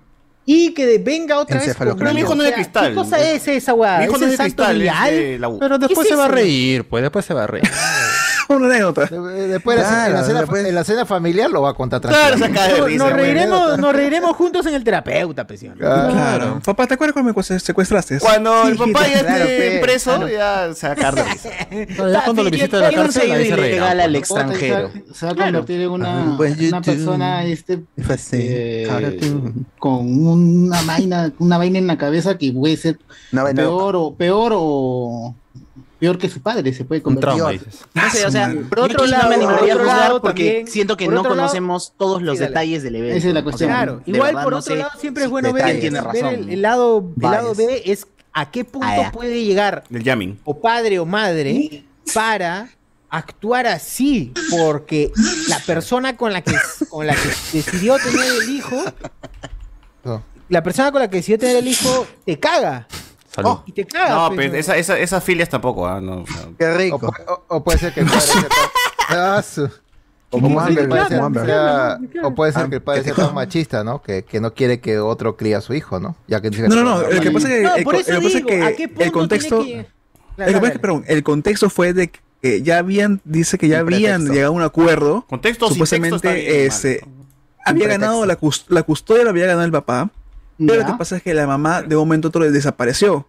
Y 0.48 0.72
que 0.74 0.98
venga 0.98 1.38
otra 1.40 1.56
vez. 1.56 1.64
con- 1.64 1.68
Encefalocráneo. 1.70 2.14
Mi 2.14 2.20
hijo 2.20 2.34
no 2.36 2.42
es 2.44 2.48
de 2.50 2.54
cristal. 2.54 2.88
¿Qué 2.90 2.94
cosa 2.94 3.18
es 3.30 3.48
esa, 3.48 3.74
weá? 3.74 3.98
Mi 3.98 4.04
hijo 4.04 4.14
¿Es 4.14 4.20
no 4.20 4.26
es 4.28 4.32
de 4.32 4.38
cristal, 4.38 4.80
es 4.80 5.10
de 5.10 5.38
la 5.40 5.48
U. 5.48 5.58
Pero 5.58 5.76
después 5.78 5.98
¿Qué 5.98 6.02
es 6.04 6.08
se 6.08 6.14
va 6.16 6.24
a 6.26 6.28
reír, 6.28 6.88
pues 6.88 7.02
después 7.02 7.24
se 7.24 7.34
va 7.34 7.44
a 7.44 7.46
reír. 7.48 7.64
Una 8.56 8.66
anécdota. 8.66 9.06
De- 9.06 9.48
Después, 9.48 9.76
en 9.78 9.82
la- 9.82 9.88
Claro, 9.88 10.06
en, 10.06 10.12
la 10.14 10.24
cena, 10.24 10.40
después- 10.40 10.66
en 10.66 10.74
la 10.74 10.84
cena 10.84 11.06
familiar 11.06 11.50
lo 11.50 11.62
va 11.62 11.70
a 11.70 11.74
contar 11.74 12.00
Claro, 12.00 12.36
tranquilo. 12.36 12.62
saca 12.62 12.84
de 12.86 12.96
Nos, 12.96 13.12
reiremos, 13.12 13.78
nos 13.78 13.94
reiremos 13.94 14.36
juntos 14.36 14.66
en 14.66 14.74
el 14.74 14.84
terapeuta, 14.84 15.46
pesión. 15.46 15.76
Claro. 15.76 16.60
Papá, 16.64 16.86
¿te 16.86 16.94
acuerdas 16.94 17.12
cuando 17.14 17.32
me 17.34 17.42
secuestraste? 17.58 18.18
Cuando 18.20 18.68
el 18.68 18.78
Sí, 18.78 18.92
papá 18.92 19.06
ya 19.08 19.20
claro, 19.20 19.44
esté 19.44 19.78
preso, 19.80 20.12
Ah, 20.12 20.18
no. 20.18 20.28
ya 20.28 20.74
se 20.74 20.86
va 20.88 20.92
a 21.08 21.12
de 21.12 21.22
risa. 21.24 21.50
Ya 22.12 22.24
cuando 22.24 22.42
lo 22.44 22.50
visita 22.50 22.76
de 22.76 22.82
la 22.82 22.92
cárcel, 22.92 23.32
ahí 23.32 23.48
se 23.48 23.56
reirá. 23.56 23.90
al 23.90 24.16
extranjero. 24.16 24.90
Se 25.14 25.26
va- 25.26 25.32
a 25.32 25.34
convertir 25.34 25.80
en 25.80 25.90
una, 25.90 26.22
Ah, 26.22 26.36
una 26.38 26.80
persona 26.82 27.44
este, 27.44 27.80
eh, 28.32 28.88
con 29.78 30.26
una 30.26 30.82
vaina, 30.82 31.32
una 31.38 31.58
vaina 31.58 31.78
en 31.78 31.86
la 31.86 31.98
cabeza 31.98 32.36
que 32.38 32.52
puede 32.52 32.76
ser 32.76 32.98
peor 33.54 33.96
o 33.96 34.14
peor 34.14 34.52
o 34.54 35.34
peor 35.98 36.18
que 36.18 36.28
su 36.28 36.40
padre 36.40 36.72
se 36.72 36.84
puede 36.84 37.00
Un 37.04 37.14
convertir. 37.16 37.60
dices. 37.60 37.80
No 37.94 38.10
sé, 38.10 38.26
o 38.26 38.30
sea, 38.30 38.54
Por 38.68 38.80
otro 38.80 39.06
lado, 39.06 39.24
lado- 39.24 39.28
me 39.30 39.34
animaría 39.36 39.58
por 39.60 39.70
a 39.70 39.74
otro 39.74 39.84
juzgar 39.84 40.00
lado 40.00 40.20
porque 40.22 40.44
también- 40.44 40.66
siento 40.68 40.96
que 40.96 41.06
no 41.08 41.14
lado- 41.22 41.28
conocemos 41.28 41.94
todos 41.96 42.22
los 42.22 42.38
Sí, 42.38 42.44
detalles 42.44 42.82
del 42.82 42.96
evento. 42.96 43.16
Esa 43.16 43.28
es 43.28 43.34
la 43.34 43.42
cuestión. 43.42 43.70
Claro, 43.70 43.96
de 44.04 44.12
igual 44.12 44.30
verdad 44.32 44.42
por 44.44 44.52
no 44.52 44.58
otro 44.58 44.74
sé 44.74 44.78
lado 44.80 44.90
siempre 45.00 45.24
es 45.24 45.30
bueno 45.30 45.52
ver, 45.52 45.64
quién 45.64 45.74
el, 45.76 45.80
tiene 45.80 46.00
ver 46.00 46.04
razón. 46.06 46.34
el, 46.34 46.48
el 46.50 46.62
lado, 46.62 47.12
el 47.16 47.22
lado. 47.22 47.54
B 47.54 47.82
es 47.86 48.06
a 48.32 48.50
qué 48.50 48.64
punto 48.64 48.86
Ah, 48.90 49.10
puede 49.12 49.42
llegar 49.44 49.84
Del 49.88 50.04
jamming. 50.04 50.38
o 50.44 50.60
padre 50.60 50.98
o 50.98 51.06
madre 51.06 51.84
para 52.12 52.68
actuar 53.08 53.66
así 53.66 54.32
porque 54.50 55.10
la 55.48 55.58
persona 55.60 56.16
con 56.18 56.32
la 56.34 56.42
que 56.42 56.54
con 56.90 57.06
la 57.06 57.14
que 57.14 57.28
decidió 57.52 57.96
tener 57.96 58.24
el 58.42 58.50
hijo 58.50 58.76
No. 60.04 60.22
la 60.48 60.62
persona 60.62 60.92
con 60.92 61.00
la 61.00 61.08
que 61.08 61.16
decidió 61.18 61.38
tener 61.38 61.56
el 61.56 61.66
hijo 61.68 62.06
te 62.26 62.38
caga 62.38 62.86
Salud. 63.36 63.58
y 63.66 63.72
te 63.72 63.84
caga 63.86 64.08
No, 64.14 64.26
pues, 64.34 64.48
pero 64.48 64.58
esa, 64.58 64.76
esa, 64.76 64.98
esas 64.98 65.22
filias 65.22 65.48
tampoco, 65.48 65.86
¿ah? 65.86 66.00
No, 66.00 66.22
o 66.22 66.26
sea, 66.26 66.48
Qué 66.58 66.74
rico. 66.74 67.12
o- 67.28 67.44
o 67.56 67.62
puede 67.64 67.78
ser 67.78 67.92
que 67.94 68.00
el 68.00 68.06
padre 68.06 68.20
sea 68.22 68.48
Ah, 69.08 69.42
o 70.30 70.40
puede 70.40 70.66
ser 70.66 70.74
que 70.74 70.80
el 70.80 70.84
Amber, 70.84 70.88
padre 70.88 71.14
como 71.16 71.26
Amber. 71.26 71.46
sea- 71.46 71.98
o 72.24 72.34
puede 72.34 72.52
ser 72.52 72.62
Ah, 72.64 72.68
que 72.68 72.74
el 72.76 72.82
padre 72.82 73.02
¿qué 73.02 73.14
sea 73.14 73.26
tan 73.26 73.34
machista, 73.34 73.84
¿no? 73.84 74.02
Que, 74.02 74.24
que 74.24 74.40
no 74.40 74.52
quiere 74.54 74.80
que 74.80 74.98
otro 74.98 75.36
cría 75.36 75.58
a 75.58 75.60
su 75.60 75.72
hijo, 75.74 76.00
¿no? 76.00 76.16
Ya 76.26 76.40
que 76.40 76.50
No, 76.50 76.68
no, 76.74 76.82
no. 76.82 77.02
es 77.02 77.14
Lo 77.14 77.20
que 77.20 77.30
normal. 77.30 77.32
pasa 77.34 77.48
es 77.48 77.54
que, 77.54 77.62
No, 77.62 77.74
el, 77.76 77.84
por 77.84 77.94
co- 77.94 78.00
eso 78.00 78.12
lo 78.12 78.18
que 78.20 78.24
pasa 78.26 78.38
es 78.38 78.44
digo, 78.44 78.64
¿a 78.64 78.68
qué 78.70 78.76
que 78.76 78.88
punto 78.88 79.04
el 79.04 79.12
contexto. 79.12 79.64
el, 81.06 81.22
contexto 81.22 81.70
fue 81.70 81.92
de 81.92 82.10
que 82.42 82.62
ya 82.62 82.78
habían, 82.78 83.20
dice 83.24 83.56
que 83.58 83.68
ya 83.68 83.78
habían 83.80 84.26
llegado 84.28 84.48
a 84.48 84.56
un 84.56 84.62
acuerdo. 84.62 85.24
Contexto 85.28 85.68
Supuestamente 85.68 86.66
este, 86.66 87.04
había 87.64 87.88
ganado 87.88 88.26
la 88.26 88.36
custodia, 88.36 89.24
la 89.24 89.30
había 89.30 89.46
ganado 89.46 89.64
el 89.64 89.72
papá. 89.72 90.10
Pero 90.58 90.80
lo 90.82 90.86
que 90.86 90.92
pasa 90.98 91.16
es 91.16 91.22
que 91.22 91.34
la 91.34 91.46
mamá 91.46 91.82
de 91.82 91.96
un 91.96 92.02
momento 92.02 92.28
a 92.28 92.30
otro 92.30 92.50
desapareció. 92.50 93.26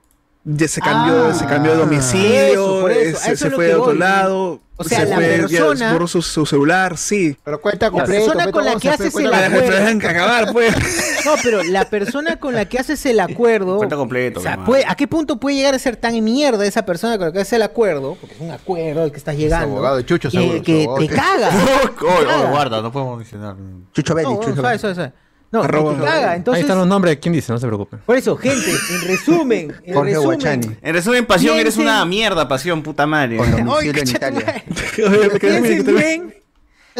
Ya 0.50 0.66
se 0.70 0.80
cambió, 0.80 1.26
Ah. 1.28 1.34
se 1.34 1.46
cambió 1.46 1.74
de 1.74 1.78
domicilio, 1.80 2.30
Eso, 2.54 2.80
por 2.80 2.92
eso, 2.92 3.20
se, 3.20 3.32
eso 3.34 3.38
se 3.38 3.46
es 3.48 3.52
lo 3.52 3.56
fue 3.58 3.66
que 3.66 3.72
a 3.74 3.76
otro 3.80 3.86
voy. 3.92 3.98
lado. 3.98 4.62
O 4.80 4.84
sea, 4.84 5.00
se 5.00 5.06
la 5.08 5.16
fue, 5.16 5.26
persona- 5.40 5.92
borró 5.92 6.08
su, 6.08 6.22
su 6.22 6.46
celular, 6.46 6.98
sí. 6.98 7.36
Pero 7.44 7.60
cuenta 7.60 7.88
La 7.88 7.92
completo. 7.92 8.24
persona 8.26 8.46
Beto, 8.46 8.56
con 8.58 8.66
la 8.66 8.76
que 8.80 8.90
haces 8.90 9.14
el 9.16 9.30
que 9.30 9.72
dejen 9.72 10.06
acabar, 10.06 10.54
pues. 10.54 10.74
No, 11.26 11.34
pero 11.44 11.64
la 11.64 11.84
persona 11.90 12.38
con 12.40 12.54
la 12.54 12.64
que 12.64 12.80
haces 12.80 13.06
el 13.08 13.20
acuerdo. 13.20 13.76
Cuenta 13.78 13.98
completo, 13.98 14.40
O 14.40 14.44
sea, 14.44 14.64
puede-. 14.64 14.86
¿a 14.88 14.96
qué 14.96 15.08
punto 15.10 15.38
puede 15.38 15.58
llegar 15.58 15.74
a 15.76 15.80
ser 15.80 15.98
tan 15.98 16.24
mierda 16.24 16.66
esa 16.66 16.86
persona 16.86 17.18
con 17.18 17.28
la 17.28 17.34
que 17.34 17.40
haces 17.42 17.54
el 17.54 17.64
acuerdo? 17.64 18.16
Porque 18.22 18.36
es 18.36 18.40
un 18.42 18.52
acuerdo 18.52 19.04
al 19.04 19.12
que 19.12 19.18
estás 19.18 19.36
llegando. 19.36 19.66
abogado 19.76 19.98
de 19.98 20.06
Chucho, 20.06 20.30
que, 20.30 20.38
seguro, 20.38 20.62
que 20.64 20.84
su 20.86 20.90
abogado. 20.92 21.08
te 21.10 21.14
caga. 21.14 21.50
Oye, 21.50 21.96
Caga. 21.98 22.38
oye, 22.40 22.50
guarda, 22.52 22.82
no 22.82 22.92
podemos 22.92 23.18
mencionar. 23.18 23.56
Chucho 23.92 24.16
Belli, 24.16 24.30
No, 24.30 24.36
Chucho 24.40 24.54
suave, 24.56 24.68
Belli. 24.70 24.80
suave, 24.80 24.96
suave. 24.96 25.14
No, 25.52 25.64
Arroba. 25.64 25.94
te 25.96 26.04
caga. 26.04 26.32
Ahí 26.32 26.38
Entonces, 26.38 26.62
están 26.64 26.78
los 26.78 26.88
nombres 26.88 27.14
de 27.16 27.20
quién 27.20 27.34
dice, 27.34 27.52
no 27.54 27.58
se 27.58 27.68
preocupen. 27.68 28.00
por 28.06 28.18
eso, 28.18 28.36
gente, 28.36 28.70
en 28.70 29.08
resumen, 29.08 29.74
en 29.84 29.94
Jorge 29.94 30.12
resumen, 30.12 30.26
Guachani. 30.40 30.68
En 30.82 30.94
resumen, 30.94 31.26
pasión, 31.26 31.58
eres 31.58 31.78
una 31.78 32.04
mierda, 32.06 32.48
pasión, 32.48 32.84
puta 32.84 33.08
madre. 33.08 33.38
En 33.38 34.08
Italia. 34.10 34.64
Piensen 35.40 35.86
bien. 35.96 36.34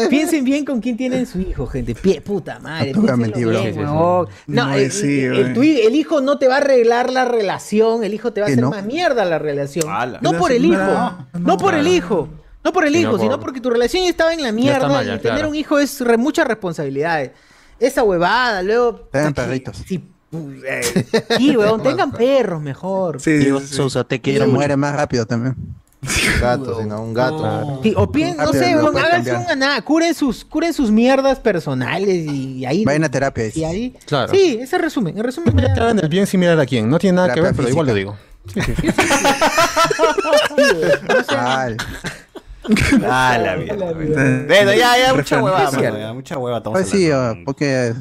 Piensen 0.08 0.44
bien 0.44 0.64
con 0.64 0.80
quién 0.80 0.96
tienen 0.96 1.26
su 1.26 1.40
hijo, 1.40 1.66
gente. 1.66 1.92
Pie- 1.96 2.20
puta 2.22 2.60
madre. 2.60 2.92
No 2.92 3.16
bien. 3.16 3.82
No, 3.82 4.26
No, 4.46 4.72
el, 4.74 4.92
sí, 4.92 5.20
el- 5.24 5.34
el 5.34 5.54
tu- 5.54 5.62
el 5.62 5.94
hijo 5.96 6.20
no 6.20 6.38
te 6.38 6.46
va 6.46 6.54
a 6.54 6.58
arreglar 6.58 7.10
la 7.10 7.24
relación, 7.24 8.04
el 8.04 8.14
hijo 8.14 8.32
te 8.32 8.40
va 8.40 8.46
a 8.46 8.50
hacer 8.50 8.62
no. 8.62 8.70
más 8.70 8.84
mierda 8.84 9.24
la 9.24 9.40
relación. 9.40 9.90
Ala. 9.90 10.20
No 10.22 10.34
por 10.34 10.52
el 10.52 10.64
hijo, 10.64 10.76
no, 10.76 11.26
no, 11.40 11.56
por 11.58 11.74
el 11.74 11.88
hijo. 11.88 12.28
No 12.64 12.72
por 12.72 12.84
el 12.84 12.90
Sino 12.92 13.00
hijo, 13.00 13.10
por- 13.12 13.20
sino 13.20 13.40
porque 13.40 13.60
tu 13.60 13.70
relación 13.70 14.02
ya 14.04 14.10
estaba 14.10 14.32
en 14.34 14.42
la 14.42 14.52
mierda 14.52 14.88
mal, 14.88 15.04
ya, 15.06 15.14
y 15.14 15.18
tener 15.18 15.34
claro. 15.38 15.48
un 15.48 15.54
hijo 15.56 15.78
es 15.78 16.00
re, 16.00 16.16
muchas 16.16 16.46
responsabilidades. 16.46 17.30
Esa 17.80 18.02
huevada, 18.02 18.62
luego... 18.62 19.08
Tengan 19.12 19.34
perritos. 19.34 19.76
Sí, 19.86 20.02
eh, 20.66 21.06
sí, 21.38 21.56
weón, 21.56 21.82
tengan 21.82 22.12
perros 22.12 22.60
mejor. 22.60 23.20
Sí, 23.20 23.42
sí, 23.42 23.50
sí. 23.60 23.74
Sousa, 23.74 24.04
te 24.04 24.20
quiero 24.20 24.46
muere 24.46 24.76
más 24.76 24.94
rápido 24.94 25.24
también. 25.26 25.56
Un 26.00 26.40
gato, 26.40 26.80
sino 26.80 27.02
un 27.02 27.12
gato. 27.12 27.80
Sí, 27.82 27.92
o 27.96 28.10
pien- 28.12 28.36
no 28.36 28.52
sé, 28.52 28.76
puedes 28.80 29.04
háganse 29.04 29.34
una 29.34 29.56
nada, 29.56 29.82
curen 29.82 30.14
sus, 30.14 30.44
curen 30.44 30.72
sus 30.72 30.92
mierdas 30.92 31.40
personales 31.40 32.24
y 32.30 32.64
ahí. 32.64 32.84
Vayan 32.84 33.04
a 33.04 33.10
terapia. 33.10 33.50
y 33.52 33.64
ahí. 33.64 33.96
Claro. 34.06 34.32
Sí, 34.32 34.58
ese 34.60 34.78
resumen, 34.78 35.16
en 35.18 35.24
resumen. 35.24 35.56
Ya 35.56 35.72
hagan 35.72 35.98
el 35.98 36.08
bien 36.08 36.26
similar 36.26 36.58
a 36.60 36.66
quién. 36.66 36.88
No 36.88 36.98
tiene 36.98 37.16
nada 37.16 37.34
que 37.34 37.40
ver, 37.40 37.54
pero 37.54 37.68
igual 37.68 37.86
lo 37.88 37.94
digo. 37.94 38.16
Sí, 38.54 38.60
sí, 38.62 38.72
Ah, 43.04 43.38
la 43.40 43.54
vida. 43.56 43.74
Bueno, 44.46 44.72
ya, 44.74 44.98
ya, 44.98 45.14
mucha 45.14 45.42
hueva, 45.42 45.70
mano, 45.70 45.98
ya, 45.98 46.12
mucha 46.12 46.38
hueva. 46.38 46.58
estamos 46.58 46.78
pues 46.78 46.88
sí, 46.90 47.10
hablando. 47.10 47.40
ah, 47.40 47.42
porque 47.44 47.94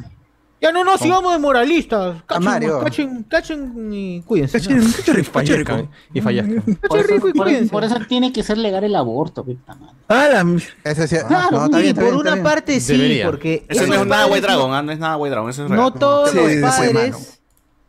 Ya 0.59 0.71
no, 0.71 0.83
no, 0.83 0.97
sigamos 0.97 1.31
de 1.33 1.39
moralistas. 1.39 2.23
Cachen, 2.25 2.43
Mario. 2.43 2.79
cachen, 2.79 3.23
cachen 3.23 3.93
y 3.93 4.21
cuídense. 4.23 4.57
Cachen- 4.59 4.77
¿no? 4.77 4.91
cachen 4.91 5.15
rico, 5.15 5.31
cachen 5.33 5.57
rico. 5.57 5.89
Y 6.13 6.21
fallezcan. 6.21 6.63
Por 6.87 7.01
Cachen 7.01 7.15
rico 7.15 7.29
y 7.29 7.33
cuídense. 7.33 7.71
por 7.71 7.83
eso 7.83 7.95
tiene 8.07 8.33
que 8.33 8.41
ser 8.43 8.57
legal 8.57 8.83
el 8.83 8.95
aborto. 8.95 9.43
puta 9.43 9.75
madre. 9.75 9.95
Ah, 10.07 10.27
la- 10.31 10.59
Ese 10.91 11.07
sí- 11.07 11.17
Claro, 11.27 11.51
no, 11.51 11.65
está 11.65 11.77
Sí, 11.77 11.83
bien, 11.83 11.87
está 11.95 12.01
por 12.01 12.09
bien, 12.11 12.21
una 12.21 12.31
bien. 12.33 12.43
parte 12.43 12.79
sí, 12.79 12.93
Debería. 12.93 13.25
porque 13.27 13.65
Eso 13.69 13.81
no 13.85 13.93
esos 13.93 14.01
es 14.03 14.07
nada 14.09 14.25
White 14.27 14.41
Dragon, 14.41 14.73
¿ah? 14.73 14.81
no 14.81 14.91
es 14.91 14.99
nada 14.99 15.17
White 15.17 15.31
Dragon, 15.31 15.49
eso 15.51 15.63
es 15.65 15.69
real. 15.69 15.81
No 15.81 15.93
todos 15.93 16.31
Sí, 16.31 16.37
los 16.37 16.47
sí, 16.47 16.55
sí, 16.55 16.61
padres. 16.61 17.36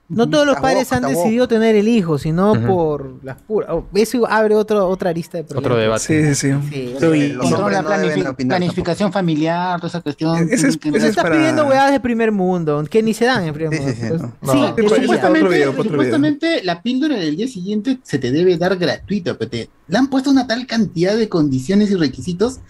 No 0.09 0.29
todos 0.29 0.47
los 0.47 0.57
padres 0.57 0.91
han 0.93 1.03
decidido 1.03 1.47
tener 1.49 1.77
el 1.77 1.87
hijo, 1.87 2.17
sino 2.19 2.53
Ujú. 2.53 2.67
por 2.67 3.25
las 3.25 3.37
puras. 3.43 3.71
oh, 3.73 3.85
Eso 3.95 4.27
abre 4.27 4.55
otro, 4.55 4.89
otra 4.89 5.11
arista 5.11 5.37
de 5.39 5.45
problemas. 5.45 5.67
Otro 5.67 5.77
debate. 5.77 6.35
Sí, 6.35 6.35
sí, 6.35 6.53
sí. 6.53 6.59
Sí, 6.71 6.95
Pero 6.99 7.15
los 7.15 7.51
Controla 7.51 7.81
hombres 7.81 8.25
no 8.25 8.35
planificación 8.35 9.13
familiar, 9.13 9.77
toda 9.79 9.89
esa 9.89 10.01
cuestión. 10.01 10.49
Ese 10.51 10.69
es- 10.69 10.77
que- 10.79 10.89
ese 10.89 10.99
es 10.99 11.05
estás 11.05 11.25
para- 11.25 11.37
pidiendo 11.37 11.67
weadas 11.67 11.93
de 11.93 12.01
primer 12.01 12.33
mundo, 12.33 12.83
que 12.89 13.03
ni 13.03 13.13
se 13.13 13.27
dan 13.27 13.45
en 13.45 13.53
primer 13.55 13.75
Sí, 13.79 13.81
mundo. 13.85 13.97
sí, 14.01 14.07
sí, 14.07 14.13
no. 14.13 14.53
Sí, 14.53 14.61
No. 14.61 14.67
otro 14.71 14.89
Supuestamente, 14.89 15.49
video, 15.49 15.73
supuestamente 15.83 16.65
la 16.65 16.83
píldora 16.83 17.17
del 17.17 17.37
día 17.37 17.49
siguiente 17.49 17.99
se 18.03 18.19
te 18.19 18.33
debe 18.33 18.57
dar 18.57 18.77
gratuita, 18.77 19.35
pero 19.35 19.51
te 19.51 19.69
le 19.89 19.99
han 19.99 20.09
puesto 20.09 20.31
una 20.31 20.47
tal 20.47 20.67
cantidad 20.67 21.17
de 21.17 21.29
condiciones 21.29 21.91
y 21.91 21.95
requisitos 21.97 22.61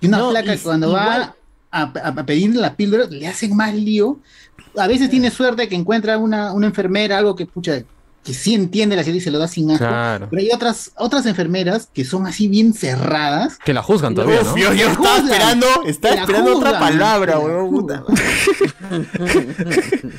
que 0.00 0.08
una 0.08 0.18
No, 0.18 0.30
flaca 0.30 0.54
y- 0.54 0.58
cuando 0.58 0.88
igual- 0.88 1.20
va 1.20 1.36
a, 1.72 1.82
a- 1.82 2.08
a 2.08 2.26
pedir 2.26 2.56
la 2.56 2.74
píldora 2.74 3.04
le 3.08 3.28
hacen 3.28 3.54
más 3.54 3.72
lío. 3.74 4.18
A 4.76 4.86
veces 4.86 5.10
tiene 5.10 5.30
suerte 5.30 5.68
que 5.68 5.74
encuentra 5.74 6.18
una, 6.18 6.52
una 6.52 6.66
enfermera, 6.66 7.18
algo 7.18 7.34
que 7.36 7.46
pucha, 7.46 7.82
que 8.22 8.34
sí 8.34 8.54
entiende 8.54 8.96
la 8.96 9.02
serie 9.02 9.18
y 9.18 9.22
se 9.22 9.30
lo 9.30 9.38
da 9.38 9.48
sin 9.48 9.70
asco. 9.70 9.86
Claro. 9.86 10.28
Pero 10.30 10.40
hay 10.42 10.50
otras, 10.52 10.92
otras 10.96 11.24
enfermeras 11.26 11.88
que 11.92 12.04
son 12.04 12.26
así 12.26 12.48
bien 12.48 12.74
cerradas. 12.74 13.58
Que 13.64 13.72
la 13.72 13.82
juzgan 13.82 14.14
todavía, 14.14 14.42
¿no? 14.42 14.52
Uf, 14.52 14.58
yo, 14.60 14.72
yo 14.74 14.86
La 14.86 14.92
estaba 14.92 15.16
juzgan. 15.20 15.32
esperando, 15.32 15.66
estaba 15.86 16.14
esperando 16.16 16.56
otra 16.58 16.70
juzgan. 16.70 16.80
palabra, 16.92 17.32
La 17.32 17.38
weón. 17.40 17.86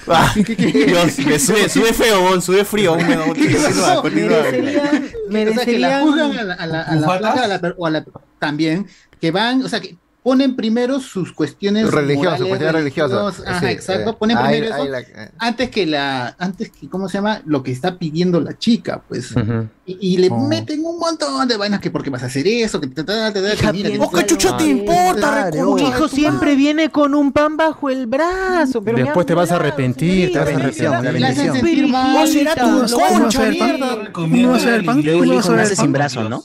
Ah, 0.07 0.33
Dios, 0.35 1.17
me 1.19 1.39
sube, 1.39 1.69
sube 1.69 1.93
feo, 1.93 2.21
weón, 2.23 2.41
sube 2.41 2.65
frío. 2.65 2.95
me- 2.95 3.15
Continúa, 3.17 4.01
continúa. 4.01 4.39
O 4.39 5.53
sea, 5.53 5.65
que 5.65 5.79
la 5.79 6.01
juzgan 6.01 6.37
a 6.37 6.43
la, 6.43 6.53
a 6.55 6.67
la, 6.67 6.81
a 6.81 6.95
la 6.95 7.17
flaca, 7.17 7.43
a 7.43 7.47
la 7.47 7.59
per- 7.59 7.75
o 7.77 7.85
a 7.85 7.89
la- 7.91 8.05
también, 8.39 8.87
que 9.19 9.31
van, 9.31 9.63
o 9.63 9.69
sea, 9.69 9.79
que 9.79 9.95
ponen 10.23 10.55
primero 10.55 10.99
sus 10.99 11.33
cuestiones 11.33 11.91
Religioso, 11.91 12.23
morales, 12.29 12.47
cuestiones 12.47 12.73
religiosas. 12.75 13.17
religiosas, 13.19 13.47
Ajá, 13.47 13.59
Sí, 13.59 13.65
exacto. 13.73 14.09
eh, 14.11 14.15
Ponen 14.19 14.37
ahí- 14.37 14.43
primero 14.59 14.75
ahí 14.75 14.81
eso 14.83 14.91
la- 14.91 14.99
eh. 14.99 15.31
antes 15.39 15.69
que 15.71 15.85
la, 15.87 16.35
antes 16.37 16.69
que, 16.71 16.87
¿cómo 16.89 17.09
se 17.09 17.17
llama? 17.17 17.41
Lo 17.45 17.63
que 17.63 17.71
está 17.71 17.97
pidiendo 17.97 18.39
la 18.39 18.55
chica, 18.57 19.01
pues. 19.07 19.31
Ujú. 19.35 19.67
Y, 19.85 19.97
y 20.13 20.17
le 20.17 20.29
Oh. 20.29 20.37
meten 20.47 20.85
un 20.85 20.99
montón 20.99 21.47
de 21.47 21.57
vainas 21.57 21.79
que 21.79 21.89
porque 21.89 22.11
vas 22.11 22.21
a 22.21 22.27
hacer 22.27 22.47
eso, 22.47 22.79
que 22.79 22.87
te 22.87 23.03
da, 23.03 23.33
te 23.33 23.41
da, 23.41 23.55
que 23.55 23.73
mira, 23.73 23.89
que 23.89 23.97
piensa 23.97 23.97
te- 23.97 24.17
¿O 24.17 24.19
qué 24.19 24.25
chucha 24.27 24.57
te 24.57 24.65
importa. 24.67 25.49
Un 25.65 25.79
hijo 25.79 26.07
siempre 26.07 26.55
viene 26.55 26.89
con 26.89 27.15
un 27.15 27.31
pan 27.31 27.57
bajo 27.57 27.89
el 27.89 28.05
brazo. 28.05 28.83
Pero 28.83 28.97
Después 28.99 29.25
te 29.25 29.33
vas 29.33 29.51
a 29.51 29.55
arrepentir, 29.55 30.31
te 30.33 30.37
vas 30.39 30.47
a 30.49 30.51
arrepentir. 30.51 31.91
Oh, 31.93 32.27
será 32.27 32.55
tu 32.55 32.61
Lo- 32.61 32.87
¿Cómo 32.87 33.01
vas 33.01 33.15
a 33.15 33.19
concha, 33.19 33.49
mierda. 33.49 34.11
¿Cómo 34.11 34.49
vas 34.51 34.61
a 34.63 34.65
ver 34.65 34.73
el 34.75 34.85
pan? 34.85 35.01
¿Cómo 35.03 35.17
vas 35.35 35.45
hijo 35.45 35.51
a 35.53 35.55
ver 35.55 35.67
sin 35.75 35.91
brazo, 35.91 36.29
¿no? 36.29 36.43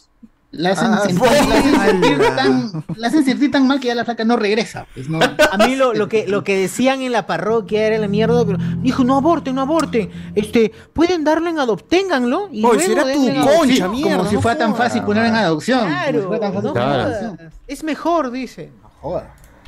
La 0.57 0.71
hacen, 0.71 0.89
Ah, 0.93 1.01
sentir, 1.05 1.21
la 1.23 1.55
hacen 1.55 1.81
sentir 2.03 2.19
tan, 2.37 2.85
la 2.97 3.09
hacen 3.09 3.25
sentir 3.25 3.51
tan 3.51 3.67
mal 3.67 3.79
que 3.81 3.89
ya 3.89 3.95
la 3.95 4.05
flaca 4.05 4.25
no 4.25 4.37
regresa. 4.37 4.87
Pues, 4.95 5.09
no. 5.09 5.19
A 5.21 5.57
mí 5.67 5.77
lo, 5.77 5.93
lo 5.95 6.09
que 6.09 6.27
lo 6.27 6.45
que 6.45 6.57
decían 6.59 7.03
en 7.03 7.13
la 7.13 7.27
parroquia 7.27 7.87
era 7.87 7.99
la 7.99 8.09
mierda, 8.09 8.45
pero 8.45 8.59
dijo, 8.83 9.05
no 9.05 9.17
aborten, 9.17 9.55
no 9.55 9.63
aborten. 9.63 10.11
Este, 10.35 10.73
pueden 10.93 11.25
darlo 11.25 11.49
en 11.51 11.59
adopténganlo 11.59 12.49
y 12.51 12.65
Oye, 12.65 12.89
luego 12.89 13.03
será 13.03 13.13
tu 13.15 13.25
concha, 13.27 13.51
adopción". 13.51 13.91
Mierda, 13.93 14.17
como 14.19 14.31
si 14.31 14.37
fuera 14.39 14.59
tan 14.59 14.75
fácil 14.77 15.03
poner 15.03 15.27
en 15.27 15.35
adopción. 15.35 15.81
como 15.81 15.91
si 15.91 15.97
Claro, 16.03 16.23
fuera 16.29 16.41
tan 16.41 16.53
fácil 16.55 16.71
no 16.71 16.75
poner 16.75 16.83
en 16.85 16.91
Claro. 16.93 17.03
adopción. 17.09 17.37
jodas. 17.37 17.55
Es 17.67 17.85
mejor, 17.85 18.31
dice. 18.31 18.73
No 18.83 18.89
jodas. 19.01 19.25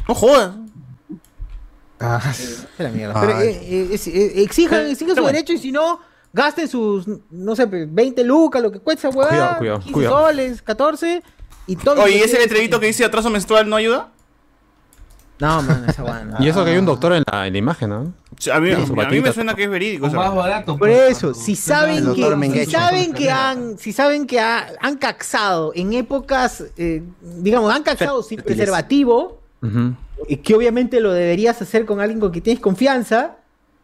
No 0.08 0.14
jodas. 0.14 0.50
Ah, 2.00 2.20
Es 2.30 2.66
la 2.78 2.90
mierda. 2.90 3.20
Pero, 3.20 3.40
eh, 3.40 3.50
eh, 3.50 3.88
eh, 4.06 4.32
exijan, 4.42 4.86
exijan 4.86 5.16
su 5.16 5.22
bueno. 5.22 5.26
derecho 5.36 5.52
y 5.52 5.58
si 5.58 5.72
no, 5.72 5.98
gasten 6.38 6.68
sus, 6.68 7.06
no 7.30 7.54
sé, 7.56 7.66
20 7.66 8.24
lucas, 8.24 8.62
lo 8.62 8.70
que 8.72 8.78
cuesta, 8.80 9.08
weón. 9.10 9.28
Cuidado, 9.28 9.58
cuidado, 9.58 9.78
15 9.80 9.92
cuidado. 9.92 10.18
soles, 10.18 10.62
14 10.62 11.22
y 11.66 11.76
todo. 11.76 12.02
Oye, 12.02 12.16
¿y 12.16 12.20
ese 12.20 12.36
que- 12.36 12.42
letrerito 12.44 12.80
que 12.80 12.86
dice 12.86 13.04
atraso 13.04 13.28
menstrual 13.28 13.68
no 13.68 13.76
ayuda? 13.76 14.08
No, 15.40 15.62
man, 15.62 15.84
esa 15.88 16.02
weón. 16.02 16.34
Y 16.40 16.48
eso 16.48 16.64
que 16.64 16.70
hay 16.70 16.78
un 16.78 16.86
doctor 16.86 17.12
en 17.12 17.22
la, 17.30 17.46
en 17.46 17.52
la 17.52 17.58
imagen, 17.58 17.90
¿no? 17.90 18.12
A 18.52 18.60
mí, 18.60 18.70
a 18.70 18.78
me 18.78 19.32
suena 19.32 19.54
que 19.54 19.64
es 19.64 19.70
verídico. 19.70 20.06
O 20.06 20.10
más 20.10 20.34
barato. 20.34 20.78
Por 20.78 20.88
pues, 20.88 21.10
eso, 21.18 21.34
si 21.34 21.56
saben 21.56 22.14
que, 22.14 22.64
si 22.64 22.70
saben 22.70 23.12
que 23.12 23.30
han, 23.30 23.78
si 23.78 23.92
saben 23.92 24.26
que 24.26 24.38
ha- 24.38 24.68
han 24.80 24.96
caxado 24.96 25.72
en 25.74 25.92
épocas, 25.92 26.64
eh, 26.76 27.02
digamos, 27.20 27.72
han 27.74 27.82
caxado 27.82 28.22
sin 28.22 28.40
preservativo, 28.40 29.40
y 30.28 30.36
que 30.36 30.54
obviamente 30.54 31.00
lo 31.00 31.12
deberías 31.12 31.60
hacer 31.60 31.84
con 31.84 32.00
alguien 32.00 32.20
con 32.20 32.30
quien 32.30 32.44
tienes 32.44 32.62
confianza, 32.62 33.36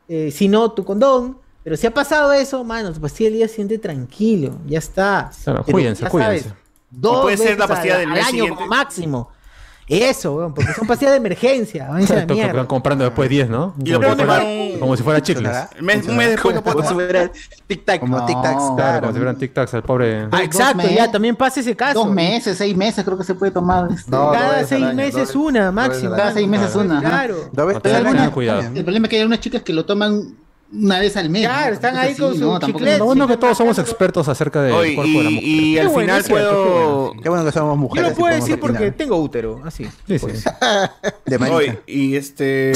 eh, 0.09 0.31
si 0.31 0.47
no 0.49 0.71
tu 0.73 0.85
condón, 0.85 1.39
pero 1.65 1.77
si 1.77 1.87
ha 1.87 1.93
pasado 1.95 2.33
eso, 2.33 2.63
mano, 2.63 2.93
tu 2.93 3.01
pastilla 3.01 3.31
del 3.31 3.39
día 3.39 3.49
siguiente 3.49 3.79
tranquilo, 3.79 4.53
ya 4.67 4.79
está. 4.79 5.31
Claro, 5.43 5.63
Pero 5.65 5.75
cuídense, 5.75 6.03
ya 6.05 6.11
cuídense. 6.11 6.41
sabes, 6.51 6.55
Dos 6.91 7.23
puede 7.23 7.37
ser 7.37 7.47
veces 7.47 7.59
la 7.59 7.67
pastilla 7.67 7.95
al- 7.95 8.01
del 8.03 8.09
al 8.11 8.15
mes 8.15 8.27
año 8.27 8.45
siguiente. 8.45 8.67
máximo. 8.67 9.31
Eso, 9.87 10.37
weón, 10.37 10.55
porque 10.55 10.73
son 10.73 10.87
pastillas 10.87 11.13
de 11.13 11.19
emergencia. 11.19 11.91
Exacto, 12.01 12.35
que 12.35 12.53
van 12.53 12.67
comprando 12.67 13.05
después 13.05 13.29
10, 13.29 13.51
¿no? 13.51 13.75
Y 13.85 13.91
lo 13.91 14.01
Como, 14.01 14.11
si 14.13 14.17
pueden 14.17 14.27
fuera, 14.27 14.41
tomar 14.41 14.43
un- 14.75 14.81
como 14.81 14.97
si 14.97 15.03
fuera 15.03 15.23
chicles. 15.23 15.57
Un 15.79 15.85
mes, 15.85 16.09
un 16.09 16.17
mes 16.17 16.29
después 16.31 16.55
lo 16.55 16.63
puedo 16.63 16.77
Como 16.77 16.89
si 16.89 16.95
tomar. 16.95 17.07
fuera 17.11 17.31
tic-tac. 17.69 18.01
Como 18.01 18.17
tic-tacs. 18.27 18.43
Claro, 18.43 18.77
Claro. 18.77 19.01
como 19.01 19.13
si 19.13 19.19
fueran 19.19 19.37
tic-tacs 19.39 19.75
al 19.75 19.83
pobre. 19.83 20.29
Ah, 20.31 20.43
exacto, 20.43 20.89
ya 20.89 21.11
también 21.11 21.37
pasa 21.37 21.61
ese 21.61 21.77
caso. 21.77 21.99
Dos 22.03 22.11
meses, 22.15 22.57
seis 22.57 22.75
meses 22.75 23.05
creo 23.05 23.19
que 23.19 23.25
se 23.25 23.35
puede 23.35 23.53
tomar. 23.53 23.91
este. 23.93 24.11
No, 24.11 24.33
Cada 24.33 24.65
seis 24.65 24.83
año, 24.85 24.95
meses 24.95 25.27
dos- 25.29 25.37
una, 25.37 25.71
máximo. 25.71 26.17
Cada 26.17 26.33
seis 26.33 26.49
meses 26.49 26.75
una. 26.77 27.01
Claro. 27.01 27.37
Dos 27.53 27.67
No. 27.67 27.73
El 27.75 28.85
problema 28.85 29.07
es 29.07 29.11
que 29.11 29.17
hay 29.19 29.25
unas 29.25 29.41
chicas 29.41 29.61
que 29.63 29.73
lo 29.75 29.85
toman 29.85 30.35
una 30.75 30.99
vez 31.01 31.17
al 31.17 31.31
mes. 31.31 31.43
Claro, 31.47 31.69
¿no? 31.69 31.73
están 31.75 31.97
ahí 31.97 32.15
con 32.15 32.35
su 32.35 32.41
¿no? 32.41 33.05
Bueno 33.05 33.27
que 33.29 33.37
todos 33.37 33.57
somos 33.57 33.79
expertos 33.79 34.29
acerca 34.29 34.63
del 34.63 34.73
Oye, 34.75 34.95
cuerpo 34.95 35.19
de 35.19 35.25
la 35.25 35.31
y, 35.31 35.35
mujer. 35.35 35.49
y 35.49 35.75
Qué 35.75 35.81
al 35.81 35.89
bueno, 35.89 36.01
final 36.01 36.25
puedo. 36.29 37.13
Qué 37.23 37.29
bueno 37.29 37.45
que 37.45 37.53
somos 37.53 37.73
Yo 37.73 37.77
mujeres. 37.77 38.11
lo 38.11 38.17
puedo 38.17 38.37
y 38.37 38.41
decir 38.41 38.61
porque 38.61 38.91
tengo 38.93 39.17
útero, 39.17 39.63
así. 39.65 39.87
Sí, 40.07 40.19
sí. 40.19 40.27
De. 41.27 41.37
Oye, 41.51 41.81
y 41.87 42.17
este. 42.17 42.73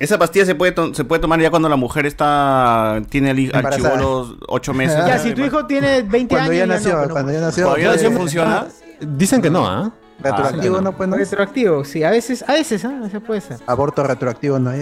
Esa 0.00 0.18
pastilla 0.18 0.44
se 0.44 0.56
puede, 0.56 0.74
se 0.92 1.04
puede 1.04 1.20
tomar 1.20 1.40
ya 1.40 1.50
cuando 1.50 1.68
la 1.68 1.76
mujer 1.76 2.04
está 2.04 3.00
tiene 3.10 3.30
al, 3.30 3.70
chibolo 3.76 4.36
ocho 4.48 4.74
meses. 4.74 4.98
Ya, 5.06 5.18
si 5.20 5.32
tu 5.34 5.42
hijo 5.42 5.66
tiene 5.66 6.02
20 6.02 6.34
Cuando 6.34 6.50
años. 6.50 6.58
ya 6.58 6.66
no, 6.66 6.74
nació, 6.74 6.90
pero 6.96 7.06
no. 7.06 7.12
cuando 7.12 7.32
ya 7.32 7.40
nació. 7.40 7.64
¿Todavía 7.64 7.90
puede- 7.92 8.02
no 8.02 8.10
se 8.10 8.16
funciona? 8.16 8.66
Dicen 9.00 9.40
que 9.40 9.50
no, 9.50 9.66
¿ah? 9.66 9.92
Retroactivo 10.20 10.78
Ah, 10.78 10.80
no, 10.80 10.96
pues 10.96 11.08
no. 11.08 11.16
Retroactivo, 11.16 11.84
sí, 11.84 12.02
a 12.02 12.10
veces, 12.10 12.44
a 12.48 12.52
veces, 12.54 12.84
¿ah? 12.84 13.02
Se 13.10 13.20
puede 13.20 13.40
ser. 13.40 13.58
Aborto 13.66 14.02
retroactivo 14.02 14.58
no 14.58 14.70
hay. 14.70 14.80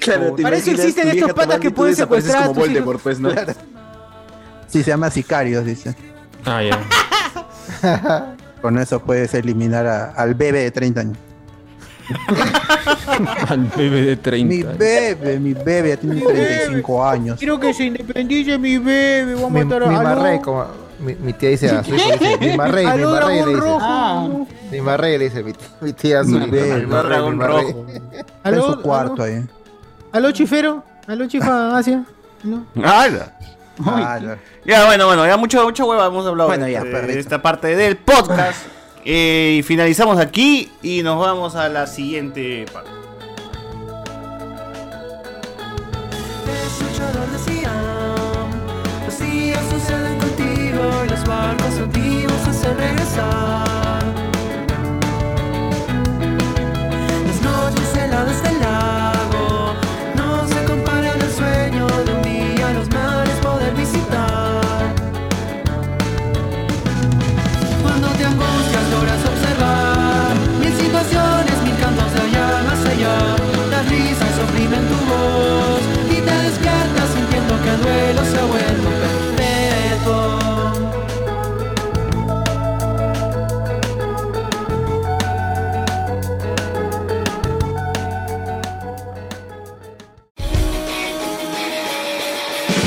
Claro, 0.00 0.32
te 0.34 0.42
Para 0.42 0.56
eso 0.56 0.70
existen 0.72 1.08
estos 1.08 1.32
patas 1.32 1.60
que 1.60 1.70
pueden 1.70 1.94
secuestrar 1.94 2.42
a 2.44 2.46
como 2.46 2.60
hijos. 2.60 2.68
Voldemort, 2.68 3.00
pues, 3.00 3.20
¿no? 3.20 3.30
Sí, 4.68 4.82
se 4.82 4.90
llama 4.90 5.10
sicarios, 5.10 5.64
dice. 5.64 5.94
Ah, 6.44 6.62
ya. 6.62 6.78
Con 8.62 8.78
eso 8.78 9.00
puedes 9.00 9.32
eliminar 9.34 9.86
a- 9.86 10.12
al 10.12 10.34
bebé 10.34 10.60
de 10.64 10.70
30 10.70 11.00
años. 11.00 11.18
Al 13.48 13.64
bebé 13.76 14.02
de 14.02 14.16
30. 14.16 14.48
Mi 14.54 14.62
bebé, 14.62 15.38
mi 15.40 15.54
bebé 15.54 15.88
ya 15.90 15.96
tiene 15.96 16.20
35 16.20 17.04
años. 17.04 17.38
Quiero 17.38 17.58
que 17.58 17.74
se 17.74 17.84
independice 17.84 18.56
mi 18.58 18.78
bebé, 18.78 19.34
voy 19.34 19.44
a 19.44 19.48
Mi, 19.50 19.64
matar 19.64 19.82
a 19.82 20.32
mi 20.32 20.40
como 20.40 20.66
mi, 21.00 21.14
mi 21.16 21.32
tía 21.32 21.50
dice 21.50 21.68
a 21.68 21.82
su 21.84 21.94
hijo, 21.94 22.10
dice, 22.12 22.38
mi 22.40 22.56
marrey, 22.56 22.86
mi 22.86 23.04
marrey, 23.04 23.38
le 23.40 23.46
dice. 23.48 23.60
rojo. 23.60 23.78
Ah, 23.82 24.28
Mi 24.70 24.80
marrey, 24.80 25.18
le 25.18 25.24
dice 25.24 25.42
mi, 25.42 25.52
mi 25.80 25.92
tía 25.92 26.20
a 26.20 26.24
su 26.24 26.30
Mi 26.30 26.48
bebé. 26.48 26.80
Mi 26.80 26.86
marrey, 26.86 27.22
mi 27.30 27.36
marrey. 27.36 27.76
Está 28.12 28.48
en 28.50 28.62
su 28.62 28.80
cuarto 28.82 29.22
ahí. 29.24 29.44
Aló, 30.16 30.30
chifero, 30.32 30.82
aló, 31.06 31.26
chifa, 31.28 31.76
Asia. 31.78 32.04
¿No? 32.42 32.66
¡Hala! 32.84 33.32
Ah, 33.84 34.18
ya. 34.22 34.38
Ya, 34.64 34.86
bueno, 34.86 35.06
bueno, 35.06 35.26
ya 35.26 35.36
mucha, 35.36 35.62
mucha 35.62 35.84
hueva 35.84 36.06
hemos 36.06 36.26
hablado 36.26 36.48
Bueno, 36.48 36.64
de, 36.64 36.72
ya, 36.72 36.82
de 36.82 36.90
perrito. 36.90 37.18
esta 37.20 37.42
parte 37.42 37.74
del 37.76 37.96
podcast. 37.96 38.58
Eh, 39.08 39.58
y 39.60 39.62
finalizamos 39.62 40.18
aquí 40.18 40.68
y 40.82 41.00
nos 41.04 41.20
vamos 41.20 41.54
a 41.54 41.68
la 41.68 41.86
siguiente 41.86 42.66
parte. 42.72 42.90
Escuchador 46.66 47.30
de 47.30 47.38
Siam, 47.38 48.50
los 49.06 49.18
días 49.20 49.60
suceden 49.70 50.18
contigo 50.18 51.04
y 51.04 51.08
los 51.08 51.24
barcos 51.24 51.78
antiguos 51.78 52.48
hacen 52.48 52.76
regresar. 52.76 54.02
Las 57.26 57.42
noches 57.42 57.96
heladas 57.96 58.42
del 58.42 58.55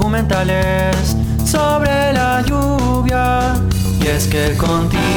Documentales 0.00 1.14
sobre 1.44 2.12
la 2.14 2.42
lluvia. 2.42 3.54
Y 4.00 4.06
es 4.06 4.26
que 4.26 4.56
contigo 4.56 5.09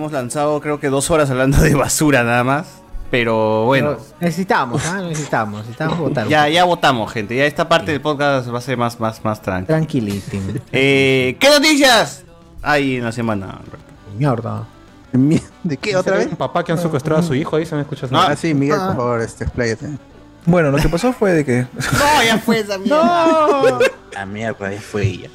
hemos 0.00 0.12
lanzado 0.12 0.60
creo 0.60 0.80
que 0.80 0.88
dos 0.88 1.10
horas 1.10 1.30
hablando 1.30 1.58
de 1.58 1.74
basura 1.74 2.24
nada 2.24 2.42
más. 2.44 2.66
Pero 3.10 3.64
bueno. 3.66 3.96
Necesitamos, 4.20 4.86
¿ah? 4.86 5.02
Necesitamos, 5.02 5.60
necesitamos 5.62 5.98
votar. 5.98 6.28
Ya, 6.28 6.48
ya 6.48 6.64
votamos, 6.64 7.12
gente. 7.12 7.34
Ya 7.36 7.44
esta 7.44 7.68
parte 7.68 7.90
del 7.92 8.00
podcast 8.00 8.48
va 8.52 8.58
a 8.58 8.60
ser 8.62 8.76
más, 8.78 8.98
más, 9.00 9.24
más 9.24 9.42
tranquila. 9.42 9.76
Tranquilísimo. 9.78 10.52
Eh, 10.72 11.36
¿Qué 11.40 11.50
noticias 11.50 12.22
hay 12.62 12.96
en 12.96 13.04
la 13.04 13.12
semana? 13.12 13.58
Mierda. 14.16 14.64
¿De 15.64 15.76
qué 15.76 15.96
otra 15.96 16.18
vez? 16.18 16.28
Un 16.28 16.36
papá 16.36 16.62
que 16.64 16.70
han 16.72 16.78
secuestrado 16.78 17.20
a 17.20 17.24
su 17.24 17.34
hijo, 17.34 17.56
ahí 17.56 17.66
se 17.66 17.74
me 17.74 17.80
escucha. 17.82 18.06
Ah, 18.12 18.36
sí, 18.36 18.54
Miguel, 18.54 18.78
por 18.78 18.96
favor, 18.96 19.20
este, 19.20 19.42
expláyate. 19.44 19.86
Bueno, 20.46 20.70
lo 20.70 20.78
que 20.78 20.88
pasó 20.88 21.12
fue 21.18 21.32
de 21.32 21.44
que. 21.44 21.62
No, 21.74 22.22
ya 22.24 22.38
fue 22.38 22.60
esa 22.60 22.78
mierda. 22.78 23.78
La 24.12 24.24
mierda, 24.24 24.72
ya 24.72 24.80
fue 24.80 25.02
ella. 25.02 25.28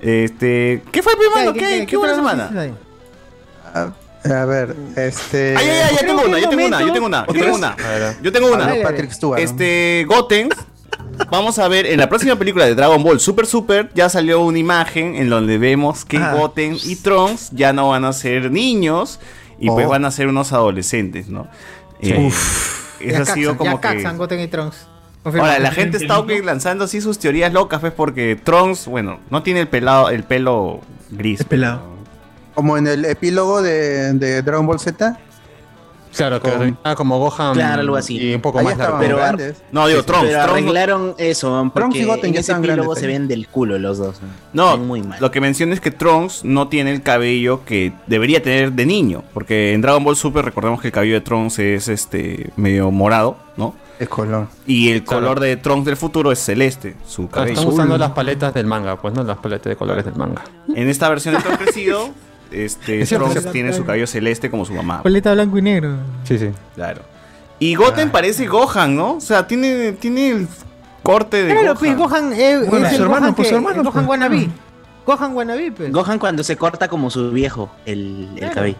Este. 0.00 0.82
¿Qué 0.90 1.02
fue, 1.02 1.12
primero? 1.18 1.52
¿Qué- 1.52 1.58
¿Qué, 1.60 1.66
qué- 1.66 1.78
qué, 1.80 1.86
qué 1.86 1.96
buena 1.98 2.14
otra 2.14 2.48
semana? 2.48 2.74
A, 4.24 4.42
a 4.42 4.44
ver, 4.44 4.74
este. 4.96 5.56
Ay, 5.56 5.68
ay, 5.68 5.78
ay, 5.90 5.96
ya 6.00 6.06
tengo 6.06 6.22
¿en 6.22 6.28
una, 6.28 6.38
yo 6.38 6.48
tengo 6.50 6.66
una, 6.66 6.80
yo 6.80 6.92
tengo 6.92 7.06
una, 7.06 7.26
yo 7.26 7.32
tengo 7.32 7.54
una. 7.56 7.76
Yo 8.22 8.32
tengo 8.32 8.52
una. 8.52 8.74
Patrick 8.82 9.10
Stewart. 9.12 9.40
Este, 9.40 10.04
Goten, 10.08 10.48
vamos 11.30 11.58
a 11.58 11.68
ver 11.68 11.86
en 11.86 11.98
la 11.98 12.08
próxima 12.08 12.36
película 12.36 12.66
de 12.66 12.74
Dragon 12.74 13.02
Ball 13.02 13.18
Super 13.20 13.46
Super, 13.46 13.90
ya 13.94 14.08
salió 14.08 14.40
una 14.40 14.58
imagen 14.58 15.14
en 15.16 15.30
donde 15.30 15.58
vemos 15.58 16.04
que 16.04 16.18
Ah. 16.18 16.34
Goten 16.34 16.76
y 16.84 16.96
Trunks 16.96 17.50
ya 17.52 17.72
no 17.72 17.88
van 17.90 18.04
a 18.04 18.12
ser 18.12 18.50
niños 18.50 19.20
y 19.58 19.68
pues 19.68 19.86
Oh. 19.86 19.90
van 19.90 20.04
a 20.04 20.10
ser 20.10 20.26
unos 20.28 20.52
adolescentes, 20.52 21.28
¿no? 21.28 21.48
Sí. 22.02 22.12
Eh, 22.12 22.30
Ya 23.02 23.18
Eso 23.20 23.22
ha 23.22 23.34
sido 23.34 23.52
caxan, 23.52 23.56
como 23.56 23.70
ya 23.70 23.76
que... 23.80 23.96
caxan, 23.96 24.18
Goten 24.18 24.40
y 24.40 24.48
Trunks. 24.48 24.86
Ahora, 25.24 25.58
la 25.58 25.70
gente 25.70 25.96
está 25.98 26.18
ok 26.18 26.30
lanzando 26.44 26.84
así 26.84 27.00
sus 27.00 27.18
teorías 27.18 27.52
locas, 27.52 27.80
pues, 27.80 27.92
porque 27.94 28.36
Trunks, 28.42 28.86
bueno, 28.86 29.20
no 29.30 29.42
tiene 29.42 29.60
el 29.60 29.68
pelado, 29.68 30.10
el 30.10 30.24
pelo 30.24 30.80
gris. 31.10 31.40
Es 31.40 31.46
pelado. 31.46 31.82
Como 32.60 32.76
en 32.76 32.86
el 32.86 33.06
epílogo 33.06 33.62
de, 33.62 34.12
de 34.12 34.42
Dragon 34.42 34.66
Ball 34.66 34.78
Z. 34.78 35.18
Claro, 36.14 36.42
que 36.42 36.50
Con- 36.50 36.78
ah, 36.84 36.94
como 36.94 37.18
Gohan. 37.18 37.54
Claro, 37.54 37.80
algo 37.80 37.96
así. 37.96 38.18
Y 38.18 38.34
un 38.34 38.42
poco 38.42 38.58
Ahí 38.58 38.66
más 38.66 38.76
largo. 38.76 38.98
Pero-. 38.98 39.18
No, 39.72 39.86
digo, 39.86 40.02
Trunks. 40.02 40.26
Pero 40.26 40.38
Trunks- 40.42 40.50
arreglaron 40.50 41.14
eso, 41.16 41.70
porque 41.72 42.00
y 42.00 42.04
Goten 42.04 42.26
en 42.26 42.32
ya 42.34 42.40
ese 42.40 42.52
epílogo 42.52 42.94
se 42.96 43.04
¿eh? 43.06 43.08
ven 43.08 43.28
del 43.28 43.48
culo 43.48 43.78
los 43.78 43.96
dos. 43.96 44.20
No, 44.52 44.76
muy 44.76 45.00
mal. 45.02 45.18
lo 45.22 45.30
que 45.30 45.40
menciono 45.40 45.72
es 45.72 45.80
que 45.80 45.90
Trunks 45.90 46.44
no 46.44 46.68
tiene 46.68 46.92
el 46.92 47.02
cabello 47.02 47.64
que 47.64 47.94
debería 48.06 48.42
tener 48.42 48.72
de 48.72 48.84
niño. 48.84 49.24
Porque 49.32 49.72
en 49.72 49.80
Dragon 49.80 50.04
Ball 50.04 50.16
Super 50.16 50.44
recordemos 50.44 50.82
que 50.82 50.88
el 50.88 50.92
cabello 50.92 51.14
de 51.14 51.22
Trunks 51.22 51.58
es 51.60 51.88
este 51.88 52.50
medio 52.56 52.90
morado, 52.90 53.38
¿no? 53.56 53.74
Es 54.00 54.08
color. 54.08 54.48
Y 54.66 54.90
el 54.90 55.04
Claro. 55.04 55.22
color 55.22 55.40
de 55.40 55.56
Trunks 55.56 55.86
del 55.86 55.96
futuro 55.96 56.30
es 56.32 56.40
celeste, 56.40 56.96
su 57.06 57.24
Ah, 57.24 57.28
cabello. 57.30 57.52
Están 57.54 57.68
usando 57.72 57.96
las 57.96 58.10
paletas 58.10 58.52
del 58.52 58.66
manga, 58.66 59.00
pues 59.00 59.14
no 59.14 59.22
las 59.22 59.38
paletas 59.38 59.70
de 59.70 59.76
colores 59.76 60.04
del 60.04 60.16
manga. 60.16 60.42
En 60.74 60.88
esta 60.88 61.08
versión 61.08 61.34
de 61.36 61.40
Trunks 61.42 61.58
crecido, 61.62 62.08
este 62.50 63.00
Es 63.02 63.08
cierto, 63.08 63.28
Trunks 63.30 63.52
tiene 63.52 63.72
su 63.72 63.84
cabello 63.84 64.06
celeste 64.06 64.50
como 64.50 64.64
su 64.64 64.72
mamá. 64.74 65.02
Paleta 65.02 65.32
blanco 65.34 65.58
y 65.58 65.62
negro. 65.62 65.96
Sí, 66.24 66.38
sí. 66.38 66.50
Claro. 66.74 67.02
Y 67.58 67.74
Goten 67.74 68.10
parece 68.10 68.46
Gohan, 68.46 68.96
¿no? 68.96 69.14
O 69.14 69.20
sea, 69.20 69.46
tiene, 69.46 69.92
tiene 69.92 70.30
el 70.30 70.48
corte 71.02 71.42
de 71.44 71.52
Claro, 71.52 71.74
Gohan. 71.74 71.78
pues 71.78 71.96
Gohan 71.96 72.32
eh, 72.32 72.58
Bueno, 72.68 72.86
es 72.86 72.92
su 72.92 72.96
el 72.96 73.02
hermano, 73.02 73.20
Gohan 73.20 73.34
pues, 73.34 73.48
que- 73.48 73.50
su 73.50 73.56
hermano, 73.56 73.82
Gohan 73.82 73.92
pues. 73.92 74.06
Wannabe. 74.08 74.48
Gohan 75.06 75.34
Wannabe, 75.36 75.72
pues. 75.72 75.92
Gohan 75.92 76.18
cuando 76.18 76.42
se 76.42 76.56
corta 76.56 76.88
como 76.88 77.10
su 77.10 77.30
viejo 77.30 77.70
el, 77.86 78.28
el 78.36 78.50
cabello. 78.50 78.76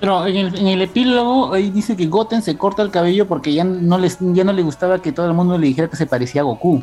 Pero 0.00 0.26
en 0.26 0.36
el, 0.36 0.56
en 0.58 0.66
el 0.68 0.82
epílogo 0.82 1.52
ahí 1.54 1.70
dice 1.70 1.96
que 1.96 2.06
Goten 2.06 2.40
se 2.42 2.56
corta 2.56 2.82
el 2.82 2.90
cabello 2.90 3.26
porque 3.26 3.52
ya 3.52 3.64
no, 3.64 3.98
les, 3.98 4.18
ya 4.20 4.44
no 4.44 4.52
le 4.52 4.62
gustaba 4.62 5.02
que 5.02 5.10
todo 5.10 5.26
el 5.26 5.34
mundo 5.34 5.58
le 5.58 5.66
dijera 5.66 5.88
que 5.88 5.96
se 5.96 6.06
parecía 6.06 6.42
a 6.42 6.44
Goku. 6.44 6.82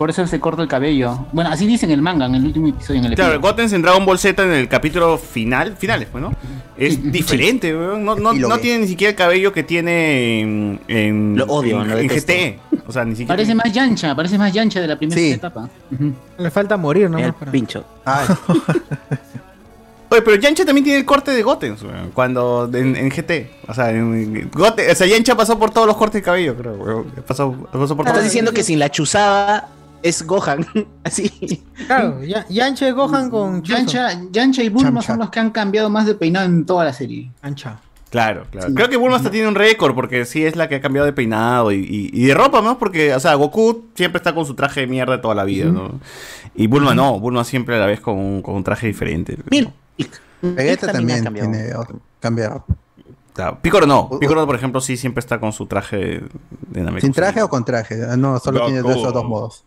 Por 0.00 0.08
eso 0.08 0.22
él 0.22 0.28
se 0.28 0.40
corta 0.40 0.62
el 0.62 0.68
cabello. 0.68 1.26
Bueno, 1.30 1.50
así 1.50 1.66
dice 1.66 1.84
en 1.84 1.92
el 1.92 2.00
manga, 2.00 2.24
en 2.24 2.34
el 2.36 2.46
último 2.46 2.68
episodio, 2.68 3.00
en 3.00 3.04
el 3.08 3.14
Claro, 3.16 3.34
en 3.34 3.82
Dragon 3.82 4.06
Ball 4.06 4.18
Z 4.18 4.42
en 4.42 4.50
el 4.52 4.66
capítulo 4.66 5.18
final, 5.18 5.76
finales, 5.76 6.08
pues, 6.10 6.22
¿no? 6.22 6.32
Es 6.78 6.94
Sí, 6.94 7.00
diferente, 7.10 7.76
weón. 7.76 8.02
No, 8.02 8.16
no, 8.16 8.58
tiene 8.60 8.78
ni 8.78 8.88
siquiera 8.88 9.10
el 9.10 9.16
cabello 9.16 9.52
que 9.52 9.62
tiene 9.62 10.40
en, 10.40 10.80
en, 10.88 11.36
Lo 11.36 11.44
odio, 11.44 11.82
en, 11.82 11.88
lo 11.90 11.98
en 11.98 12.08
detesto. 12.08 12.32
GT. 12.32 12.80
O 12.88 12.92
sea, 12.92 13.04
ni 13.04 13.10
siquiera. 13.10 13.34
Parece 13.34 13.54
más 13.54 13.70
yancha, 13.74 14.14
parece 14.16 14.38
más 14.38 14.54
yancha 14.54 14.80
de 14.80 14.86
la 14.86 14.96
primera 14.96 15.20
Sí. 15.20 15.32
etapa. 15.32 15.68
Le 16.38 16.50
falta 16.50 16.78
morir, 16.78 17.10
¿no? 17.10 17.18
El 17.18 17.34
Para- 17.34 17.52
pincho. 17.52 17.84
Ay, 18.06 18.26
Oye, 20.12 20.22
pero 20.22 20.36
Yancha 20.36 20.64
también 20.64 20.82
tiene 20.84 20.98
el 21.00 21.04
corte 21.04 21.30
de 21.30 21.42
Goten, 21.42 21.76
weón, 21.84 22.10
cuando 22.14 22.70
en, 22.72 22.96
en 22.96 23.10
GT. 23.10 23.50
O 23.68 23.74
sea, 23.74 23.90
en, 23.90 24.50
Goten, 24.50 24.90
o 24.90 24.94
sea, 24.94 25.06
Yancha 25.06 25.36
pasó 25.36 25.58
por 25.58 25.70
todos 25.70 25.86
los 25.86 25.96
cortes 25.98 26.20
de 26.20 26.24
cabello, 26.24 26.56
creo, 26.56 26.72
weón. 26.72 27.04
Pasó, 27.26 27.52
pasó 27.70 27.94
por 27.94 28.06
Estás 28.06 28.14
todos. 28.14 28.24
diciendo 28.24 28.52
que 28.52 28.62
sin 28.64 28.78
la 28.78 28.88
chuzada 28.90 29.68
es 30.02 30.26
Gohan. 30.26 30.66
Así. 31.04 31.62
Claro, 31.86 32.22
ya- 32.24 32.46
Yancha 32.48 32.88
y 32.88 32.92
Gohan 32.92 33.30
con. 33.30 33.62
Yancha, 33.62 34.08
Yancha 34.30 34.62
y 34.62 34.68
Bulma 34.68 34.90
Chamcha. 34.90 35.06
son 35.06 35.18
los 35.18 35.30
que 35.30 35.40
han 35.40 35.50
cambiado 35.50 35.90
más 35.90 36.06
de 36.06 36.14
peinado 36.14 36.46
en 36.46 36.64
toda 36.66 36.84
la 36.84 36.92
serie. 36.92 37.30
Ancha. 37.42 37.78
Claro, 38.10 38.44
claro. 38.50 38.74
Creo 38.74 38.88
que 38.88 38.96
Bulma 38.96 39.16
hasta 39.18 39.30
tiene 39.30 39.46
un 39.46 39.54
récord, 39.54 39.94
porque 39.94 40.24
sí 40.24 40.44
es 40.44 40.56
la 40.56 40.68
que 40.68 40.74
ha 40.74 40.80
cambiado 40.80 41.06
de 41.06 41.12
peinado 41.12 41.70
y, 41.70 41.76
y- 41.78 42.10
y 42.12 42.24
de 42.26 42.34
ropa, 42.34 42.60
¿no? 42.60 42.76
Porque, 42.76 43.14
o 43.14 43.20
sea, 43.20 43.34
Goku 43.36 43.84
siempre 43.94 44.16
está 44.18 44.34
con 44.34 44.44
su 44.46 44.54
traje 44.54 44.80
de 44.80 44.86
mierda 44.88 45.20
toda 45.20 45.36
la 45.36 45.44
vida, 45.44 45.66
¿no? 45.66 45.92
Y 46.56 46.66
Bulma 46.66 46.92
no, 46.92 47.20
Bulma 47.20 47.44
siempre 47.44 47.76
a 47.76 47.78
la 47.78 47.86
vez 47.86 48.00
con 48.00 48.18
un, 48.18 48.42
con 48.42 48.56
un 48.56 48.64
traje 48.64 48.88
diferente. 48.88 49.38
Mira. 49.48 49.70
Vegeta 50.42 50.90
también, 50.90 51.20
ha 51.20 51.24
cambiado. 51.24 51.50
tiene 51.52 51.74
otro- 51.76 52.00
cambiado. 52.18 52.64
Claro, 53.32 53.58
Piccolo 53.62 53.86
no. 53.86 54.10
Piccolo, 54.18 54.44
por 54.44 54.56
ejemplo, 54.56 54.80
sí 54.80 54.96
siempre 54.96 55.20
está 55.20 55.38
con 55.38 55.52
su 55.52 55.66
traje 55.66 55.96
de 56.68 56.80
Namekusei. 56.80 57.02
¿Sin 57.02 57.12
traje 57.12 57.42
o 57.42 57.48
con 57.48 57.64
traje? 57.64 57.94
Ah, 58.10 58.16
No, 58.16 58.40
solo 58.40 58.64
tiene 58.64 58.82
de 58.82 58.90
esos 58.90 59.12
dos 59.14 59.24
modos. 59.24 59.64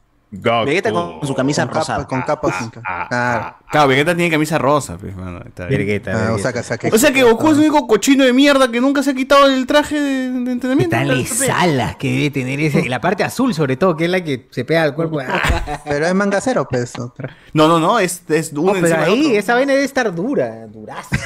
Vegeta 0.66 0.92
con 0.92 1.26
su 1.28 1.36
camisa 1.36 1.62
Con 1.64 1.70
capa- 1.70 1.80
rosada. 1.80 2.08
con 2.08 2.22
capa 2.24 2.52
sin 2.60 2.68
Ah, 2.68 2.72
capa. 2.74 3.08
Claro. 3.10 3.56
Claro, 3.72 3.88
Vegeta 3.88 4.16
tiene 4.16 4.32
camisa 4.32 4.58
rosa, 4.58 4.98
pues, 4.98 5.16
mano, 5.16 5.40
está 5.46 5.66
bien. 5.68 5.80
Vergueta, 5.80 6.30
Ah, 6.30 6.34
o 6.34 6.38
sea, 6.40 6.52
que- 6.54 6.60
o 6.60 6.64
sea, 6.64 6.78
que- 6.78 6.88
O 6.92 6.98
sea 6.98 7.12
que 7.14 7.24
Goku 7.24 7.48
es 7.48 7.54
el 7.54 7.60
único 7.60 7.88
cochino 7.88 8.24
de 8.24 8.34
mierda 8.34 8.70
que 8.72 8.82
nunca 8.82 9.04
se 9.04 9.12
ha 9.12 9.14
quitado 9.14 9.46
el 9.48 9.66
traje 9.68 10.00
de, 10.00 10.32
de 10.32 10.52
entrenamiento. 10.52 10.96
Tan 10.96 11.10
alas 11.52 11.96
que 11.98 12.12
debe 12.12 12.30
tener 12.32 12.60
ese. 12.60 12.82
Y 12.82 12.90
la 12.90 13.00
parte 13.02 13.24
azul, 13.24 13.54
sobre 13.54 13.78
todo, 13.78 13.96
que 13.96 14.06
es 14.06 14.10
la 14.12 14.24
que 14.24 14.48
se 14.52 14.66
pega 14.66 14.84
al 14.84 14.96
cuerpo. 14.96 15.20
Ah, 15.20 15.82
Pero 15.86 16.06
es 16.08 16.14
manga 16.16 16.42
cero, 16.42 16.68
pues. 16.70 16.98
otra. 17.00 17.36
No, 17.54 17.68
no, 17.68 17.80
no, 17.80 18.00
es, 18.00 18.24
es 18.30 18.54
no, 18.54 18.74
pero 18.74 18.98
ahí, 19.02 19.26
otro. 19.28 19.40
esa 19.40 19.54
vaina 19.56 19.74
debe 19.74 19.86
estar 19.86 20.14
dura, 20.14 20.68
duraza. 20.68 21.18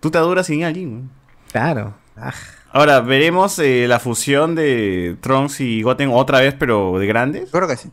Tú 0.00 0.10
te 0.10 0.18
adoras 0.18 0.46
sin 0.46 0.62
alguien. 0.64 1.10
Claro. 1.52 1.94
Ah. 2.16 2.32
Ahora, 2.72 3.00
veremos 3.00 3.58
eh, 3.58 3.86
la 3.88 3.98
fusión 3.98 4.54
de 4.54 5.16
Trunks 5.20 5.60
y 5.60 5.82
Goten 5.82 6.10
otra 6.12 6.40
vez, 6.40 6.54
pero 6.58 6.98
de 6.98 7.06
grandes. 7.06 7.50
Creo 7.50 7.66
que 7.66 7.76
sí. 7.76 7.90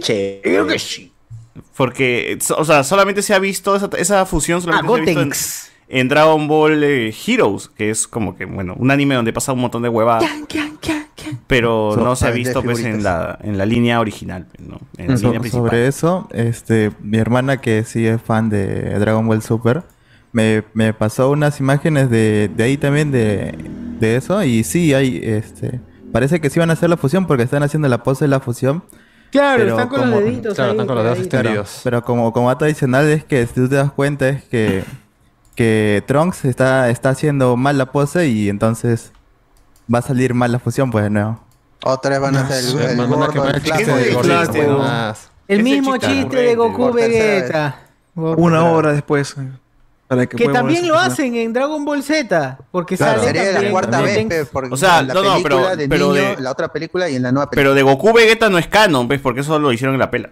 Che. 0.00 0.40
Creo 0.42 0.66
que 0.66 0.78
sí. 0.78 1.12
Porque, 1.76 2.38
o 2.56 2.64
sea, 2.64 2.84
solamente 2.84 3.22
se 3.22 3.34
ha 3.34 3.38
visto 3.38 3.76
esa, 3.76 3.88
esa 3.98 4.26
fusión 4.26 4.60
solamente 4.62 4.86
Ah, 4.92 4.96
se 5.14 5.20
ha 5.20 5.24
visto 5.24 5.70
en, 5.88 6.08
Dragon 6.08 6.48
Ball 6.48 6.82
eh, 6.84 7.14
Heroes, 7.26 7.68
que 7.68 7.90
es 7.90 8.06
como 8.06 8.36
que, 8.36 8.44
bueno, 8.44 8.74
un 8.78 8.90
anime 8.90 9.14
donde 9.14 9.32
pasa 9.32 9.52
un 9.52 9.60
montón 9.60 9.82
de 9.82 9.88
huevadas. 9.88 10.24
Pero 11.46 11.92
So- 11.94 12.00
no 12.02 12.16
se 12.16 12.26
ha 12.26 12.30
visto 12.30 12.62
pues 12.62 12.80
en 12.84 13.02
la, 13.02 13.38
en 13.42 13.56
la 13.58 13.66
línea 13.66 14.00
original, 14.00 14.46
pues, 14.54 14.68
¿no? 14.68 14.80
En 14.96 15.08
la 15.08 15.16
So- 15.16 15.24
línea 15.26 15.40
principal. 15.40 15.66
sobre 15.68 15.86
eso, 15.86 16.28
este, 16.32 16.92
mi 17.00 17.18
hermana 17.18 17.60
que 17.60 17.84
sí 17.84 18.06
es 18.06 18.20
fan 18.20 18.48
de 18.48 18.98
Dragon 18.98 19.26
Ball 19.26 19.42
Super, 19.42 19.82
me, 20.32 20.62
me 20.74 20.92
pasó 20.92 21.30
unas 21.30 21.58
imágenes 21.60 22.10
de, 22.10 22.50
de 22.54 22.64
ahí 22.64 22.76
también 22.76 23.10
de, 23.10 23.54
de 23.98 24.16
eso 24.16 24.42
y 24.44 24.62
sí 24.64 24.92
hay, 24.92 25.20
este, 25.22 25.80
parece 26.12 26.40
que 26.40 26.50
sí 26.50 26.58
van 26.60 26.70
a 26.70 26.74
hacer 26.74 26.90
la 26.90 26.96
fusión 26.96 27.26
porque 27.26 27.44
están 27.44 27.62
haciendo 27.62 27.88
la 27.88 28.02
pose 28.02 28.24
de 28.24 28.28
la 28.28 28.40
fusión. 28.40 28.84
Claro, 29.30 29.58
pero 29.58 29.70
están 29.70 29.88
con 29.88 30.00
como- 30.00 30.10
los 30.12 30.24
deditos. 30.24 30.54
Claro, 30.54 30.70
ahí, 30.70 30.76
están 30.76 30.86
con 30.86 30.96
los 30.96 31.04
dedos 31.04 31.18
extendidos. 31.18 31.80
Pero 31.84 32.02
como, 32.02 32.32
como 32.32 32.48
dato 32.48 32.64
adicional 32.64 33.08
es 33.08 33.24
que 33.24 33.46
si 33.46 33.54
tú 33.54 33.68
te 33.68 33.76
das 33.76 33.92
cuenta 33.92 34.28
es 34.28 34.44
que, 34.44 34.84
que 35.54 36.02
Trunks 36.06 36.44
está, 36.44 36.90
está 36.90 37.10
haciendo 37.10 37.56
mal 37.56 37.78
la 37.78 37.86
pose 37.86 38.28
y 38.28 38.48
entonces 38.48 39.12
va 39.92 39.98
a 39.98 40.02
salir 40.02 40.34
mal 40.34 40.52
la 40.52 40.58
fusión 40.58 40.90
pues 40.90 41.04
de 41.04 41.10
nuevo. 41.10 41.40
Otra 41.84 42.18
van 42.18 42.36
a 42.36 42.40
hacer 42.40 42.64
el, 45.48 45.62
mismo 45.62 45.96
chiste 45.98 46.36
de 46.36 46.56
Goku 46.56 46.92
Vegeta. 46.92 47.80
Una 48.14 48.64
hora 48.64 48.92
después. 48.92 49.36
Para 50.08 50.26
que, 50.26 50.48
también 50.48 50.86
lo 50.86 50.96
hacen 50.96 51.34
en 51.34 51.52
Dragon 51.52 51.84
Ball 51.84 52.02
Z. 52.02 52.58
Porque 52.70 52.96
Claro, 52.96 53.20
sale 53.20 53.26
sería 53.26 53.44
la 53.46 53.52
también 53.54 53.72
cuarta 53.72 54.00
vez, 54.00 54.48
porque 54.52 54.72
O 54.72 54.76
sea, 54.76 55.02
la 55.02 55.14
no, 55.14 55.22
no, 55.24 55.30
película 55.32 55.42
pero- 55.64 55.76
de 55.76 55.88
pero 55.88 56.12
niño, 56.12 56.14
de- 56.36 56.42
la 56.42 56.50
otra 56.52 56.68
película 56.72 57.08
y 57.10 57.16
en 57.16 57.22
la 57.22 57.32
nueva 57.32 57.50
Pero 57.50 57.70
película. 57.72 57.74
de 57.74 57.82
Goku 57.96 58.12
Vegeta 58.16 58.48
no 58.48 58.58
es 58.58 58.68
canon, 58.68 59.08
¿ves? 59.08 59.20
Porque 59.20 59.40
eso 59.40 59.58
lo 59.58 59.72
hicieron 59.72 59.94
en 59.94 60.00
la 60.00 60.10
pela. 60.10 60.30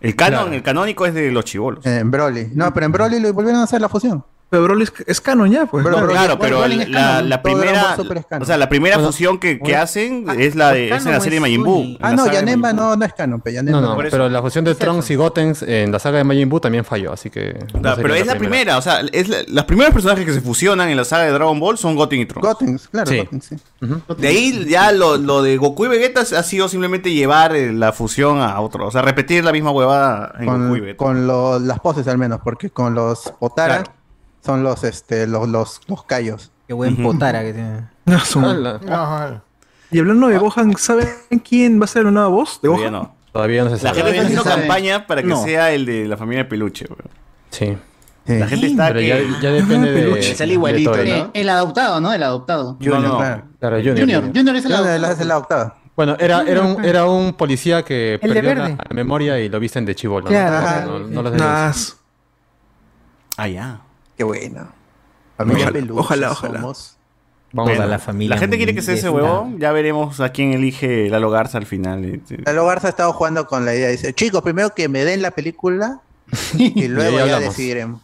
El 0.00 0.14
canon, 0.14 0.40
Claro. 0.42 0.54
el 0.56 0.62
canónico 0.62 1.06
es 1.06 1.14
de 1.14 1.30
los 1.32 1.44
chivolos. 1.44 1.84
En 1.84 2.10
Broly. 2.10 2.50
No, 2.54 2.72
pero 2.72 2.86
en 2.86 2.92
Broly 2.92 3.18
lo 3.20 3.32
volvieron 3.32 3.60
a 3.60 3.64
hacer 3.64 3.80
la 3.80 3.88
fusión. 3.88 4.24
Pero 4.50 4.64
Broly 4.64 4.82
es, 4.82 4.92
es 5.06 5.20
canon 5.20 5.48
ya, 5.50 5.66
pues. 5.66 5.84
Pero 5.84 5.96
¿no? 6.00 6.02
Broly- 6.06 6.12
Claro, 6.12 6.38
pero 6.38 6.58
Broly 6.58 6.80
es 6.82 6.88
la, 6.88 7.00
canon. 7.00 7.28
la 7.30 7.42
primera, 7.42 7.96
o 8.40 8.44
sea, 8.44 8.56
la 8.56 8.68
primera 8.68 8.96
Bueno, 8.96 9.12
fusión 9.12 9.38
que, 9.38 9.60
que 9.60 9.76
hacen 9.76 10.24
Ah, 10.28 10.34
es 10.36 10.56
la 10.56 10.72
de 10.72 10.88
es 10.94 11.06
en 11.06 11.12
la 11.12 11.20
serie 11.20 11.36
de 11.36 11.40
Majin 11.40 11.62
Buu. 11.62 11.96
Ah, 12.00 12.12
no, 12.12 12.26
Yanemba 12.30 12.72
no, 12.72 12.96
no 12.96 13.04
es 13.04 13.12
canon, 13.14 13.40
pe, 13.40 13.52
Yanemba 13.52 13.80
No, 13.80 13.96
pero 13.96 14.28
la 14.28 14.42
fusión 14.42 14.64
de. 14.64 14.74
Trunks 14.74 15.10
y 15.10 15.14
Gotenks 15.14 15.62
en 15.62 15.92
la 15.92 15.98
saga 16.00 16.18
de 16.18 16.24
Majin 16.24 16.48
Buu 16.48 16.58
también 16.60 16.84
falló, 16.84 17.12
así 17.12 17.30
que... 17.30 17.64
no 17.80 17.94
pero 17.96 18.14
es 18.14 18.26
la 18.26 18.34
primera, 18.36 18.76
o 18.78 18.82
sea, 18.82 19.02
es 19.12 19.28
la- 19.28 19.42
los 19.46 19.64
primeros 19.66 19.92
personajes 19.92 20.24
que 20.26 20.32
se 20.32 20.40
fusionan 20.40 20.88
en 20.88 20.96
la 20.96 21.04
saga 21.04 21.24
de 21.24 21.30
Dragon 21.32 21.60
Ball 21.60 21.78
son 21.78 21.94
Goten 21.94 22.18
y 22.20 22.26
Trunks. 22.26 22.48
Gotenks, 22.48 22.88
claro, 22.88 23.10
Sí. 23.10 23.18
Gotenks, 23.18 23.44
sí. 23.46 23.56
De 24.18 24.28
ahí 24.28 24.66
ya 24.68 24.90
lo, 24.92 25.16
lo 25.16 25.42
de 25.42 25.56
Goku 25.58 25.84
y 25.84 25.88
Vegeta 25.88 26.20
ha 26.22 26.42
sido 26.42 26.68
simplemente 26.68 27.12
llevar 27.12 27.54
eh, 27.54 27.72
la 27.72 27.92
fusión 27.92 28.40
a 28.40 28.60
otro, 28.60 28.86
o 28.86 28.90
sea, 28.90 29.02
repetir 29.02 29.44
la 29.44 29.52
misma 29.52 29.70
huevada 29.70 30.32
en 30.40 30.46
Goku 30.46 30.56
y 30.56 30.58
Con, 30.68 30.80
Vegeta. 30.80 30.96
con 30.96 31.68
las 31.68 31.78
poses 31.80 32.08
al 32.08 32.18
menos, 32.18 32.40
porque 32.42 32.70
con 32.70 32.94
los 32.94 33.32
Claro. 33.54 33.84
Son 34.44 34.62
los 34.62 34.84
este 34.84 35.26
los 35.26 35.48
los, 35.48 35.80
los 35.86 36.04
callos. 36.04 36.50
Qué 36.66 36.74
buen 36.74 36.96
potara 37.02 37.42
que 37.42 37.52
tiene. 37.52 37.88
No, 38.06 38.18
son- 38.20 38.80
Y 39.90 39.98
hablando 39.98 40.28
de 40.28 40.38
Gohan, 40.38 40.76
¿saben 40.76 41.08
quién 41.46 41.80
va 41.80 41.84
a 41.84 41.88
ser 41.88 42.04
la 42.04 42.10
nueva 42.12 42.28
voz 42.28 42.60
de 42.62 42.68
Todavía 42.68 42.90
no. 42.90 43.14
Todavía 43.32 43.64
no 43.64 43.70
se 43.76 43.84
La 43.84 43.94
sabe. 43.94 43.96
gente 43.96 44.10
está 44.10 44.22
no 44.22 44.40
haciendo 44.40 44.44
campaña 44.62 45.06
para 45.06 45.22
que 45.22 45.28
No. 45.28 45.42
sea 45.44 45.72
el 45.72 45.86
de 45.86 46.06
la 46.08 46.16
familia 46.16 46.48
Peluche, 46.48 46.86
weón. 46.88 47.10
Sí. 47.50 47.76
La 48.26 48.46
gente 48.46 48.66
está 48.68 48.88
Pero 48.88 49.00
que... 49.00 49.08
ya, 49.08 49.18
ya 49.40 49.50
depende 49.50 49.90
de... 49.92 50.00
peluche. 50.02 50.34
Sale 50.36 50.52
igualito, 50.52 50.92
de 50.92 51.04
todo, 51.04 51.24
Eh, 51.26 51.30
el 51.34 51.48
adoptado, 51.48 52.00
¿no? 52.00 52.12
El 52.12 52.22
adoptado. 52.22 52.74
Junior, 52.74 53.00
no, 53.00 53.08
no. 53.08 53.18
claro. 53.18 53.42
Claro, 53.58 53.76
Junior. 53.78 53.98
Junior, 53.98 54.22
Junior 54.34 54.56
es 54.56 54.64
el 54.64 54.72
adoptado. 54.72 55.64
la, 55.64 55.66
la. 55.66 55.76
Bueno, 55.96 56.16
era, 56.20 56.42
era, 56.42 56.62
un, 56.62 56.84
era 56.84 57.04
un 57.06 57.32
policía 57.34 57.82
que 57.84 58.14
El 58.22 58.32
de 58.32 58.42
perdió 58.42 58.54
la, 58.54 58.62
verde. 58.68 58.76
la 58.88 58.94
memoria 58.94 59.38
y 59.40 59.48
lo 59.48 59.58
visten 59.60 59.84
de 59.84 59.94
chivolo. 59.94 60.24
¿no? 60.24 60.30
Claro. 60.30 60.98
No, 61.00 61.06
no 61.08 61.22
lo 61.22 61.30
sé. 61.32 61.36
Nah, 61.38 61.72
Ah, 63.36 63.48
ya. 63.48 63.80
Qué 64.20 64.24
bueno. 64.24 64.68
Familia 65.38 65.62
Ojalá, 65.64 65.72
Peluche 65.72 65.98
ojalá, 65.98 66.30
ojalá. 66.32 66.60
somos. 66.60 66.96
Vamos 67.54 67.70
Bueno, 67.70 67.84
a 67.84 67.86
la 67.86 67.98
familia. 67.98 68.34
La 68.34 68.38
gente 68.38 68.58
quiere 68.58 68.74
que 68.74 68.82
sea 68.82 68.92
ese 68.92 69.08
huevón. 69.08 69.58
Ya 69.58 69.72
veremos 69.72 70.20
a 70.20 70.28
quién 70.28 70.52
elige 70.52 71.08
Lalo 71.08 71.30
Garza 71.30 71.56
al 71.56 71.64
final. 71.64 72.04
este. 72.04 72.36
Lalo 72.44 72.66
Garza 72.66 72.88
ha 72.88 72.90
estado 72.90 73.14
jugando 73.14 73.46
con 73.46 73.64
la 73.64 73.74
idea. 73.74 73.88
Dice, 73.88 74.12
chicos, 74.12 74.42
primero 74.42 74.74
que 74.74 74.90
me 74.90 75.06
den 75.06 75.22
la 75.22 75.30
película 75.30 76.02
y 76.52 76.86
luego 76.88 77.16
ya 77.16 77.22
hablamos. 77.22 77.44
decidiremos. 77.48 78.02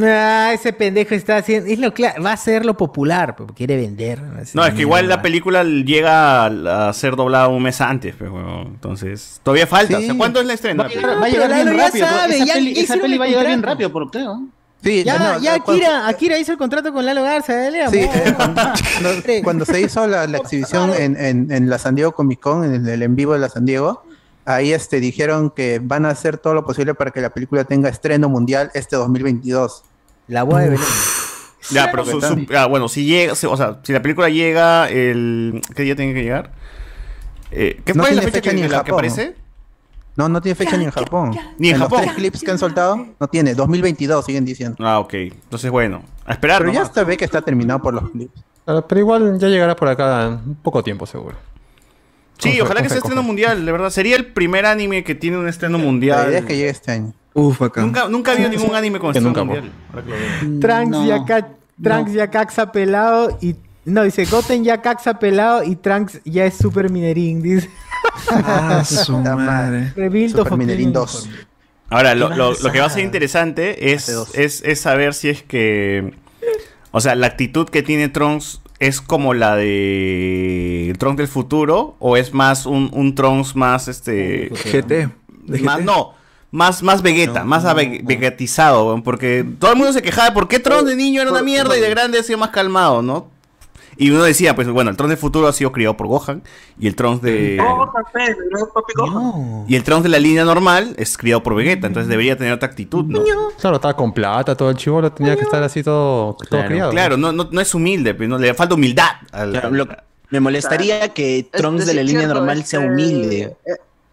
Ah, 0.00 0.52
ese 0.54 0.72
pendejo 0.72 1.16
está 1.16 1.38
haciendo. 1.38 1.68
Es 1.68 1.80
lo 1.80 1.92
va 2.24 2.32
a 2.32 2.36
ser 2.36 2.64
lo 2.64 2.76
popular, 2.76 3.34
pero 3.34 3.52
quiere 3.52 3.76
vender. 3.76 4.22
No, 4.54 4.64
es 4.64 4.74
que 4.74 4.82
igual 4.82 5.08
la 5.08 5.22
película 5.22 5.64
llega 5.64 6.44
a 6.44 6.88
a 6.88 6.92
ser 6.92 7.16
doblada 7.16 7.48
un 7.48 7.64
mes 7.64 7.80
antes, 7.80 8.14
pues, 8.14 8.30
huevón. 8.30 8.68
Entonces, 8.74 9.40
todavía 9.42 9.66
falta. 9.66 9.98
Sí. 9.98 10.04
O 10.04 10.06
sea, 10.06 10.16
¿cuándo 10.16 10.38
es 10.40 10.46
la 10.46 10.52
estrena? 10.52 10.84
Va 10.84 10.88
a 10.88 10.92
llegar, 10.92 11.10
va 11.10 11.12
a 11.16 11.20
pero 11.22 11.32
llegar 11.32 11.52
bien 11.64 11.76
rápido. 11.78 12.06
sabe, 12.06 12.36
esa 12.36 12.44
ya 12.44 12.54
peli, 12.54 12.78
esa 12.78 12.96
va 12.96 13.24
a 13.24 13.28
llegar 13.28 13.46
bien 13.48 13.62
rápido, 13.64 13.90
por 13.90 14.08
creo. 14.12 14.42
Sí, 14.82 15.02
Ya, 15.04 15.18
no, 15.18 15.40
ya 15.40 15.56
no, 15.58 15.64
cuando- 15.64 15.84
Akira, 15.84 16.08
Akira 16.08 16.38
hizo 16.38 16.52
el 16.52 16.58
contrato 16.58 16.92
con 16.92 17.04
Lalo 17.04 17.22
Garza, 17.24 17.54
dale, 17.56 17.88
Sí, 17.90 18.00
amor. 18.38 19.22
eh, 19.26 19.40
cuando, 19.42 19.64
se 19.64 19.80
hizo 19.80 20.06
la, 20.06 20.26
la 20.28 20.38
exhibición 20.38 20.92
en, 20.96 21.16
en- 21.16 21.50
en 21.50 21.68
la 21.68 21.78
San 21.78 21.94
Diego 21.96 22.12
Comic 22.12 22.38
Con, 22.40 22.64
en 22.64 22.74
el, 22.74 22.88
el 22.88 23.02
en 23.02 23.16
vivo 23.16 23.32
de 23.32 23.40
la 23.40 23.48
San 23.48 23.64
Diego, 23.66 24.04
ahí 24.44 24.72
este, 24.72 25.00
dijeron 25.00 25.50
que 25.50 25.80
van 25.82 26.06
a 26.06 26.10
hacer 26.10 26.38
todo 26.38 26.54
lo 26.54 26.64
posible 26.64 26.94
para 26.94 27.10
que 27.10 27.20
la 27.20 27.30
película 27.30 27.64
tenga 27.64 27.88
estreno 27.88 28.28
mundial 28.28 28.70
este 28.74 28.94
2022. 28.96 29.82
La 30.28 30.44
boda 30.44 30.60
de 30.60 30.70
Belén. 30.70 30.84
Ya, 31.70 31.90
pero 31.90 32.04
su- 32.04 32.20
su- 32.20 32.46
ah, 32.56 32.66
bueno, 32.66 32.88
si 32.88 33.04
llega, 33.04 33.34
si- 33.34 33.46
o 33.46 33.56
sea, 33.56 33.80
si 33.82 33.92
la 33.92 34.00
película 34.00 34.28
llega 34.28 34.88
el 34.88 35.60
¿qué 35.74 35.82
día 35.82 35.96
tiene 35.96 36.14
que 36.14 36.22
llegar? 36.22 36.52
Eh, 37.50 37.80
¿Qué 37.84 37.94
No 37.94 38.06
es 38.06 38.14
la 38.14 38.22
fecha 38.22 38.34
fecha 38.36 38.50
que, 38.50 38.56
ni 38.56 38.62
en 38.62 38.70
la 38.70 38.84
que 38.84 38.90
Japón. 38.90 38.94
aparece? 39.06 39.34
No, 40.18 40.28
no 40.28 40.40
tiene 40.42 40.56
fecha 40.56 40.76
ni 40.76 40.84
en 40.84 40.90
Japón. 40.90 41.30
Ni 41.58 41.68
en 41.70 41.78
los 41.78 41.88
Japón. 41.88 42.02
tres 42.02 42.14
clips 42.16 42.42
que 42.42 42.50
han 42.50 42.58
soltado, 42.58 43.06
no 43.20 43.28
tiene. 43.28 43.54
2022 43.54 44.24
siguen 44.24 44.44
diciendo. 44.44 44.76
Ah, 44.80 44.98
ok. 44.98 45.14
Entonces, 45.14 45.70
bueno, 45.70 46.02
a 46.26 46.32
esperar. 46.32 46.58
Pero 46.60 46.72
ya 46.72 46.84
se 46.86 47.04
ve 47.04 47.16
que 47.16 47.24
está 47.24 47.40
terminado 47.40 47.80
por 47.80 47.94
los 47.94 48.10
clips. 48.10 48.32
Pero, 48.64 48.86
pero 48.86 49.00
igual 49.00 49.38
ya 49.38 49.46
llegará 49.48 49.76
por 49.76 49.86
acá 49.88 50.26
en 50.26 50.32
un 50.32 50.54
poco 50.56 50.82
tiempo, 50.82 51.06
seguro. 51.06 51.36
Sí, 52.38 52.58
Con 52.58 52.62
ojalá 52.66 52.80
con 52.80 52.82
que 52.82 52.88
sea 52.90 52.98
estreno 52.98 53.22
mundial, 53.22 53.64
de 53.64 53.70
verdad. 53.72 53.90
Sería 53.90 54.16
el 54.16 54.26
primer 54.32 54.66
anime 54.66 55.04
que 55.04 55.14
tiene 55.14 55.38
un 55.38 55.46
estreno 55.48 55.78
La 55.78 55.84
mundial. 55.84 56.28
idea 56.28 56.40
es 56.40 56.44
que 56.44 56.56
llegue 56.56 56.68
este 56.70 56.90
año. 56.92 57.12
Uf, 57.34 57.62
acá. 57.62 57.80
Nunca, 57.82 58.08
nunca 58.08 58.32
había 58.32 58.48
ningún 58.48 58.74
anime 58.74 58.98
con 58.98 59.10
estreno 59.16 59.44
mundial. 59.44 59.70
Lo 59.94 60.02
veo. 60.02 60.60
Trunks 60.60 62.10
No. 62.10 62.14
ya 62.14 62.28
caxa 62.30 62.72
pelado 62.72 63.38
y. 63.40 63.54
No, 63.88 64.02
dice 64.04 64.24
Goten 64.26 64.64
ya 64.64 64.80
caxa 64.82 65.18
pelado 65.18 65.64
y 65.64 65.76
Trunks 65.76 66.20
ya 66.24 66.44
es 66.46 66.56
super 66.56 66.90
minerín. 66.90 67.42
Dice. 67.42 67.70
Ah, 68.30 68.84
su 68.84 69.16
madre. 69.18 69.92
Rebuild 69.96 70.36
Super 70.36 70.52
Opinion 70.52 70.92
2. 70.92 71.28
Ahora, 71.90 72.14
lo, 72.14 72.28
lo- 72.30 72.52
lo 72.52 72.72
que 72.72 72.80
va 72.80 72.86
a 72.86 72.90
ser 72.90 73.02
interesante 73.04 73.92
es, 73.92 74.08
es, 74.34 74.62
es 74.62 74.80
saber 74.80 75.14
si 75.14 75.28
es 75.30 75.42
que. 75.42 76.12
O 76.90 77.00
sea, 77.00 77.14
la 77.14 77.26
actitud 77.26 77.68
que 77.68 77.82
tiene 77.82 78.08
Trunks 78.08 78.60
es 78.78 79.00
como 79.00 79.34
la 79.34 79.56
de 79.56 80.94
Trunks 80.98 81.18
del 81.18 81.28
futuro 81.28 81.96
o 81.98 82.16
es 82.16 82.32
más 82.34 82.66
un, 82.66 82.90
un 82.92 83.14
Trunks 83.14 83.56
más 83.56 83.88
este. 83.88 84.50
GT. 84.50 85.10
Más, 85.62 85.80
no, 85.82 86.12
más, 86.50 86.82
más 86.82 87.00
Vegeta, 87.02 87.42
más 87.44 87.64
ave- 87.64 88.00
vegetizado, 88.04 89.02
porque 89.02 89.46
todo 89.58 89.70
el 89.72 89.78
mundo 89.78 89.92
se 89.94 90.02
quejaba 90.02 90.28
de 90.28 90.34
por 90.34 90.46
qué 90.46 90.58
Trunks 90.58 90.84
de 90.86 90.96
niño 90.96 91.22
era 91.22 91.30
una 91.30 91.42
mierda 91.42 91.76
y 91.76 91.80
de 91.80 91.88
grande 91.88 92.18
ha 92.18 92.22
sido 92.22 92.38
más 92.38 92.50
calmado, 92.50 93.00
¿no? 93.00 93.30
Y 94.00 94.10
uno 94.10 94.22
decía, 94.22 94.54
pues 94.54 94.68
bueno, 94.70 94.90
el 94.90 94.96
Trunks 94.96 95.10
del 95.10 95.18
futuro 95.18 95.48
ha 95.48 95.52
sido 95.52 95.72
criado 95.72 95.96
por 95.96 96.06
Gohan 96.06 96.42
y 96.78 96.86
el 96.86 96.94
Trunks 96.94 97.20
de. 97.20 97.56
Gohan, 97.60 98.04
pe, 98.12 98.36
¿no? 98.96 99.64
Y 99.68 99.74
el 99.74 99.82
Trunks 99.82 100.04
de 100.04 100.08
la 100.08 100.18
línea 100.20 100.44
normal 100.44 100.94
es 100.96 101.18
criado 101.18 101.42
por 101.42 101.54
Vegeta, 101.56 101.86
entonces 101.88 102.08
debería 102.08 102.36
tener 102.36 102.52
otra 102.52 102.68
actitud, 102.68 103.04
¿no? 103.04 103.22
Claro, 103.60 103.76
estaba 103.76 103.94
con 103.96 104.12
plata, 104.12 104.54
todo 104.56 104.70
el 104.70 104.76
chivolo 104.76 105.10
tenía 105.12 105.34
que 105.36 105.42
estar 105.42 105.62
así 105.62 105.82
todo, 105.82 106.36
todo 106.48 106.64
criado. 106.66 106.90
Claro, 106.92 107.16
no, 107.16 107.32
no, 107.32 107.48
no 107.50 107.60
es 107.60 107.74
humilde, 107.74 108.14
pues, 108.14 108.28
no, 108.28 108.38
le 108.38 108.54
falta 108.54 108.74
humildad. 108.76 109.08
al- 109.32 109.50
Claro, 109.50 109.70
lo- 109.72 109.88
me 110.30 110.40
molestaría 110.40 111.08
que 111.12 111.48
Trunks 111.50 111.86
de 111.86 111.94
la 111.94 112.02
línea 112.04 112.26
normal 112.28 112.64
sea 112.64 112.80
humilde. 112.80 113.56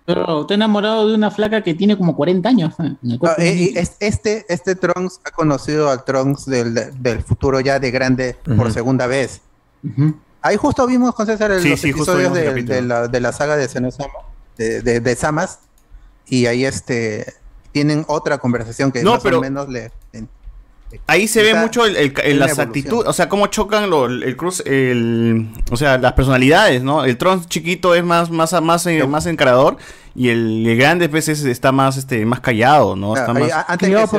Pero 0.07 0.41
estoy 0.41 0.55
enamorado 0.55 1.07
de 1.07 1.15
una 1.15 1.31
flaca 1.31 1.61
que 1.63 1.73
tiene 1.73 1.97
como 1.97 2.15
40 2.15 2.47
años. 2.49 2.73
¿eh? 2.79 2.93
En 3.03 3.11
el 3.11 3.19
Ah, 3.23 3.35
eh, 3.39 3.73
este, 3.99 4.45
este 4.49 4.75
Trunks 4.75 5.19
ha 5.25 5.31
conocido 5.31 5.89
al 5.89 6.03
Trunks 6.05 6.45
del, 6.45 6.75
del 7.01 7.21
futuro 7.23 7.59
ya 7.59 7.79
de 7.79 7.89
grande 7.91 8.35
por 8.57 8.71
segunda 8.71 9.07
vez. 9.07 9.41
Ahí 10.41 10.57
justo 10.57 10.85
vimos 10.85 11.15
con 11.15 11.25
César 11.25 11.51
el- 11.51 11.61
Sí, 11.61 11.69
los 11.71 11.79
sí, 11.79 11.89
episodios 11.89 12.37
el 12.37 12.65
de, 12.65 12.81
la, 12.81 13.07
de 13.07 13.19
la 13.19 13.31
saga 13.31 13.57
de 13.57 13.67
Senosama, 13.67 14.13
de, 14.57 14.81
de, 14.81 14.99
de 14.99 15.15
Samas, 15.15 15.59
y 16.27 16.45
ahí 16.45 16.65
este 16.65 17.33
tienen 17.71 18.05
otra 18.07 18.37
conversación 18.37 18.91
que 18.91 19.03
No, 19.03 19.13
más 19.13 19.23
pero- 19.23 19.39
o 19.39 19.41
menos 19.41 19.67
le, 19.69 19.91
le- 20.13 20.27
Ahí 21.07 21.27
se 21.27 21.41
ve 21.43 21.55
mucho 21.55 21.85
el, 21.85 21.97
el- 21.97 22.39
las 22.39 22.57
actitudes, 22.59 23.07
o 23.07 23.11
sea, 23.11 23.27
cómo 23.27 23.47
chocan 23.47 23.89
lo- 23.89 24.05
el 24.05 24.37
cruz, 24.37 24.61
el, 24.65 25.49
o 25.71 25.75
sea, 25.75 25.97
las 25.97 26.13
personalidades, 26.13 26.83
¿no? 26.83 27.03
El 27.03 27.17
Tron 27.17 27.43
chiquito 27.45 27.95
es 27.95 28.03
más, 28.05 28.29
más, 28.31 28.53
más, 28.61 28.85
eh, 28.85 29.05
más 29.05 29.25
encarador 29.25 29.75
y 30.13 30.29
el, 30.29 30.65
el 30.65 30.77
grande 30.77 31.09
pues 31.09 31.27
es- 31.27 31.43
está 31.43 31.71
más, 31.73 31.97
este, 31.97 32.23
más 32.25 32.39
callado, 32.39 32.95
¿no? 32.95 33.15
Está 33.17 33.31
ahí, 33.33 33.43
más... 33.43 33.51
a- 33.51 33.61
antes 33.67 33.89
que 33.89 34.07
se- 34.07 34.17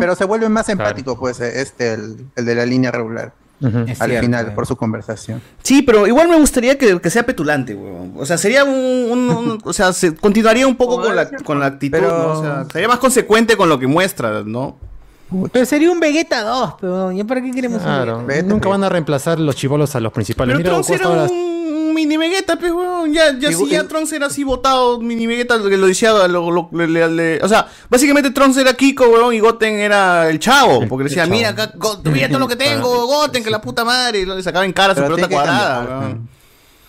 Pero 0.00 0.16
se 0.16 0.24
vuelve 0.24 0.48
más 0.48 0.68
empático, 0.70 1.16
pues, 1.18 1.38
eh, 1.40 1.60
este, 1.60 1.92
el, 1.92 2.26
el 2.34 2.44
de 2.46 2.54
la 2.56 2.66
línea 2.66 2.90
regular. 2.90 3.34
Al 3.62 3.94
cierto, 3.96 4.20
final, 4.20 4.46
eh. 4.48 4.50
por 4.52 4.66
su 4.66 4.74
conversación. 4.76 5.42
Sí, 5.62 5.82
pero 5.82 6.06
igual 6.06 6.28
me 6.28 6.36
gustaría 6.36 6.78
que, 6.78 6.98
que 7.00 7.10
sea 7.10 7.24
petulante, 7.24 7.74
weón. 7.74 8.12
O 8.16 8.24
sea, 8.24 8.38
sería 8.38 8.64
un, 8.64 8.72
un- 8.72 9.30
un- 9.30 9.58
o 9.64 9.72
sea, 9.72 9.92
se 9.92 10.14
continuaría 10.14 10.66
un 10.66 10.76
poco 10.76 11.00
con 11.02 11.14
la, 11.14 11.28
con 11.44 11.60
la 11.60 11.66
actitud, 11.66 11.98
Pero- 11.98 12.08
¿no? 12.34 12.38
O 12.38 12.42
sea, 12.42 12.64
sería 12.72 12.88
más 12.88 12.98
consecuente 12.98 13.56
con 13.56 13.68
lo 13.68 13.78
que 13.78 13.86
muestra, 13.86 14.42
¿no? 14.44 14.76
Pero 15.52 15.64
sería 15.64 15.90
un 15.92 16.00
Vegeta 16.00 16.42
2, 16.42 16.74
pero 16.80 17.12
¿ya 17.12 17.24
para 17.24 17.40
qué 17.40 17.52
queremos 17.52 17.80
Claro, 17.82 18.18
un 18.18 18.26
Vegeta? 18.26 18.48
nunca 18.48 18.68
van 18.68 18.82
a 18.82 18.88
reemplazar 18.88 19.38
los 19.38 19.54
chivolos 19.54 19.94
a 19.94 20.00
los 20.00 20.12
principales. 20.12 20.56
Pero 20.56 20.70
Mira, 20.70 20.78
Goku 20.80 20.92
hasta 20.94 21.06
ahora- 21.06 21.22
un 21.30 21.59
mini 22.06 22.16
Vegeta, 22.16 22.56
pues, 22.56 22.72
weón. 22.72 23.12
Ya, 23.12 23.36
ya 23.38 23.52
sí, 23.52 23.68
ya 23.68 23.86
Trunks 23.86 24.12
era 24.12 24.26
así 24.26 24.44
votado, 24.44 25.00
mini 25.00 25.26
Vegeta, 25.26 25.56
lo 25.56 25.68
que 25.68 25.76
lo 25.76 25.86
decía, 25.86 26.12
lo, 26.28 26.50
lo- 26.50 26.68
le- 26.72 26.86
le- 26.88 27.08
le- 27.08 27.40
o 27.42 27.48
sea, 27.48 27.66
básicamente 27.88 28.30
Trunks 28.30 28.56
era 28.58 28.74
Kiko, 28.74 29.08
weón, 29.08 29.34
y 29.34 29.40
Goten 29.40 29.74
era 29.74 30.28
el 30.28 30.38
chavo, 30.38 30.86
porque 30.88 31.04
decía, 31.04 31.24
chavo. 31.24 31.34
mira 31.36 31.50
acá, 31.50 31.72
mira 32.04 32.28
todo 32.28 32.38
lo 32.38 32.48
que 32.48 32.56
tengo, 32.64 33.06
Goten, 33.06 33.44
que 33.44 33.50
la 33.50 33.60
puta 33.60 33.84
madre, 33.84 34.20
y 34.20 34.24
lo- 34.26 34.34
le 34.36 34.42
sacaba 34.42 34.64
en 34.64 34.72
cara 34.72 34.94
su 34.94 35.00
Pero 35.02 35.14
pelota 35.14 35.28
tiene 35.28 35.42
que 35.42 35.48
cuadrada, 35.48 35.76
cambiar, 35.76 36.00
weón. 36.00 36.28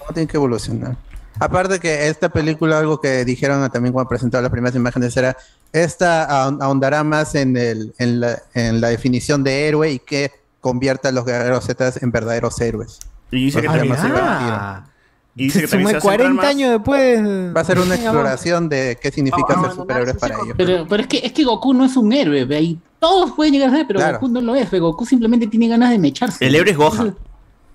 No 0.08 0.14
tiene 0.14 0.28
que 0.28 0.38
evolucionar. 0.38 0.96
Aparte 1.40 1.80
que 1.80 2.08
esta 2.08 2.30
película, 2.30 2.78
algo 2.80 3.00
que 3.02 3.24
dijeron 3.26 3.68
también 3.72 3.94
cuando 3.94 4.10
presentaron 4.10 4.44
las 4.44 4.52
primeras 4.52 4.76
imágenes 4.76 5.16
era, 5.18 5.36
esta 5.74 6.28
ahon- 6.28 6.62
ahondará 6.62 7.04
más 7.04 7.34
en, 7.36 7.56
el, 7.58 7.94
en, 7.98 8.20
la, 8.20 8.42
en 8.54 8.82
la 8.82 8.90
definición 8.90 9.44
de 9.44 9.68
héroe 9.68 9.92
y 9.92 10.00
que 10.00 10.32
convierta 10.60 11.10
a 11.10 11.12
los 11.12 11.26
guerreros 11.26 11.66
Z 11.66 11.94
en 12.02 12.12
verdaderos 12.12 12.60
héroes. 12.62 13.00
Y 13.32 13.46
dice 13.46 13.62
que 13.62 13.68
Ah. 13.70 14.86
Y 15.36 15.46
dice 15.46 15.62
que 15.62 15.68
Se 15.68 15.72
también 15.78 15.90
suma 15.90 16.02
se 16.02 16.08
va 16.08 16.14
a 16.14 16.18
centrar 16.18 16.34
40 16.36 16.42
más- 16.42 16.50
años 16.52 16.72
después. 16.72 17.56
Va 17.56 17.62
a 17.62 17.64
ser 17.64 17.80
una 17.80 17.96
exploración 17.96 18.68
de 18.70 18.98
qué 19.02 19.12
significa 19.12 19.62
ser 19.62 19.72
superhéroes 19.72 20.18
para 20.18 20.36
ellos. 20.36 20.56
Pero, 20.58 20.86
pero 20.90 21.02
es, 21.04 21.08
que, 21.08 21.22
es 21.24 21.32
que 21.32 21.44
Goku 21.46 21.74
no 21.74 21.86
es 21.86 21.96
un 21.96 22.12
héroe, 22.12 22.44
ve, 22.46 22.62
y 22.62 22.80
todos 23.00 23.32
pueden 23.32 23.54
llegar 23.54 23.70
a 23.70 23.78
ser, 23.78 23.88
pero 23.88 24.00
Claro. 24.00 24.20
Goku 24.20 24.28
no 24.32 24.42
lo 24.42 24.56
es. 24.56 24.70
ve, 24.70 24.80
Goku 24.80 25.06
simplemente 25.06 25.48
tiene 25.48 25.68
ganas 25.70 25.90
de 25.92 26.00
mecharse. 26.00 26.46
El 26.46 26.54
héroe 26.56 26.72
es 26.72 26.78
Gohan. 26.78 27.16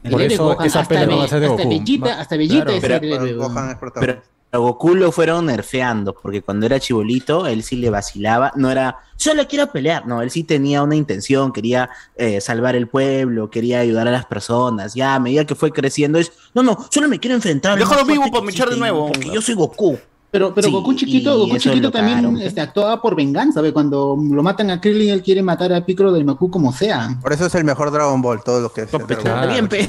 El 0.03 0.11
Por 0.12 0.20
héroe 0.20 0.27
es 0.27 0.33
eso 0.35 0.45
Gohan, 0.45 0.66
esa 0.66 0.81
hasta 0.81 0.89
pelea 0.95 1.07
no 1.07 1.16
va 1.16 1.23
a 1.23 1.24
Be- 1.24 1.28
ser 1.31 1.41
de 1.41 1.47
hasta 1.47 1.62
Goku. 1.62 1.74
Va- 2.05 2.20
hasta 2.20 2.37
Claro. 2.37 2.70
es 2.73 2.81
Pero- 2.81 2.95
el 2.97 3.05
héroe. 3.12 3.33
Gohan 3.35 3.70
es 3.70 3.77
protagonista. 3.77 4.01
Pero 4.01 4.35
a 4.57 4.61
Goku 4.61 4.95
lo 4.95 5.12
fueron 5.12 5.47
nerfeando, 5.47 6.15
porque 6.15 6.43
cuando 6.43 6.66
era 6.66 6.81
chibolito, 6.81 7.47
él 7.47 7.62
sí 7.62 7.77
le 7.77 7.91
vacilaba, 7.91 8.53
no 8.57 8.70
era, 8.70 8.99
solo 9.16 9.47
quiero 9.47 9.70
pelear, 9.70 10.07
no, 10.07 10.23
él 10.23 10.31
sí 10.31 10.45
tenía 10.45 10.83
una 10.83 10.97
intención, 10.97 11.53
quería 11.53 11.91
eh, 12.16 12.41
salvar 12.41 12.74
el 12.74 12.89
pueblo, 12.89 13.51
quería 13.51 13.81
ayudar 13.81 14.09
a 14.09 14.11
las 14.11 14.27
personas, 14.27 14.95
ya 14.95 15.15
a 15.15 15.20
medida 15.20 15.45
que 15.45 15.55
fue 15.55 15.73
creciendo 15.73 16.19
es, 16.19 16.33
no, 16.55 16.62
no, 16.62 16.87
solo 16.91 17.09
me 17.09 17.20
quiero 17.20 17.37
enfrentar. 17.37 17.73
al 17.73 17.78
Déjalo 17.78 18.05
vivo 18.05 18.24
para 18.31 18.41
que 18.41 18.47
mechar 18.47 18.70
de 18.70 18.77
nuevo. 18.77 19.12
Porque 19.12 19.31
yo 19.31 19.41
soy 19.41 19.55
Goku. 19.55 19.99
Pero, 20.36 20.52
pero 20.54 20.66
Sí, 20.66 20.72
Goku 20.72 20.92
chiquito, 20.92 21.38
Goku 21.38 21.56
chiquito 21.56 21.90
también 21.90 22.36
este, 22.42 22.60
actuaba 22.60 23.00
por 23.00 23.16
venganza, 23.16 23.62
ve, 23.62 23.72
cuando 23.72 24.16
lo 24.20 24.42
matan 24.42 24.70
a 24.70 24.80
Krillin, 24.80 25.10
él 25.10 25.22
quiere 25.22 25.42
matar 25.42 25.72
a 25.72 25.84
Piccolo 25.84 26.12
del 26.12 26.26
Maku 26.26 26.50
como 26.50 26.72
sea. 26.74 27.16
Por 27.22 27.32
eso 27.32 27.46
es 27.46 27.54
el 27.54 27.64
mejor 27.64 27.90
Dragon 27.90 28.20
Ball, 28.20 28.42
todo 28.44 28.60
lo 28.60 28.70
que 28.70 28.82
es. 28.82 28.90
Dragon 28.90 29.06
claro. 29.16 29.68
Pe. 29.68 29.88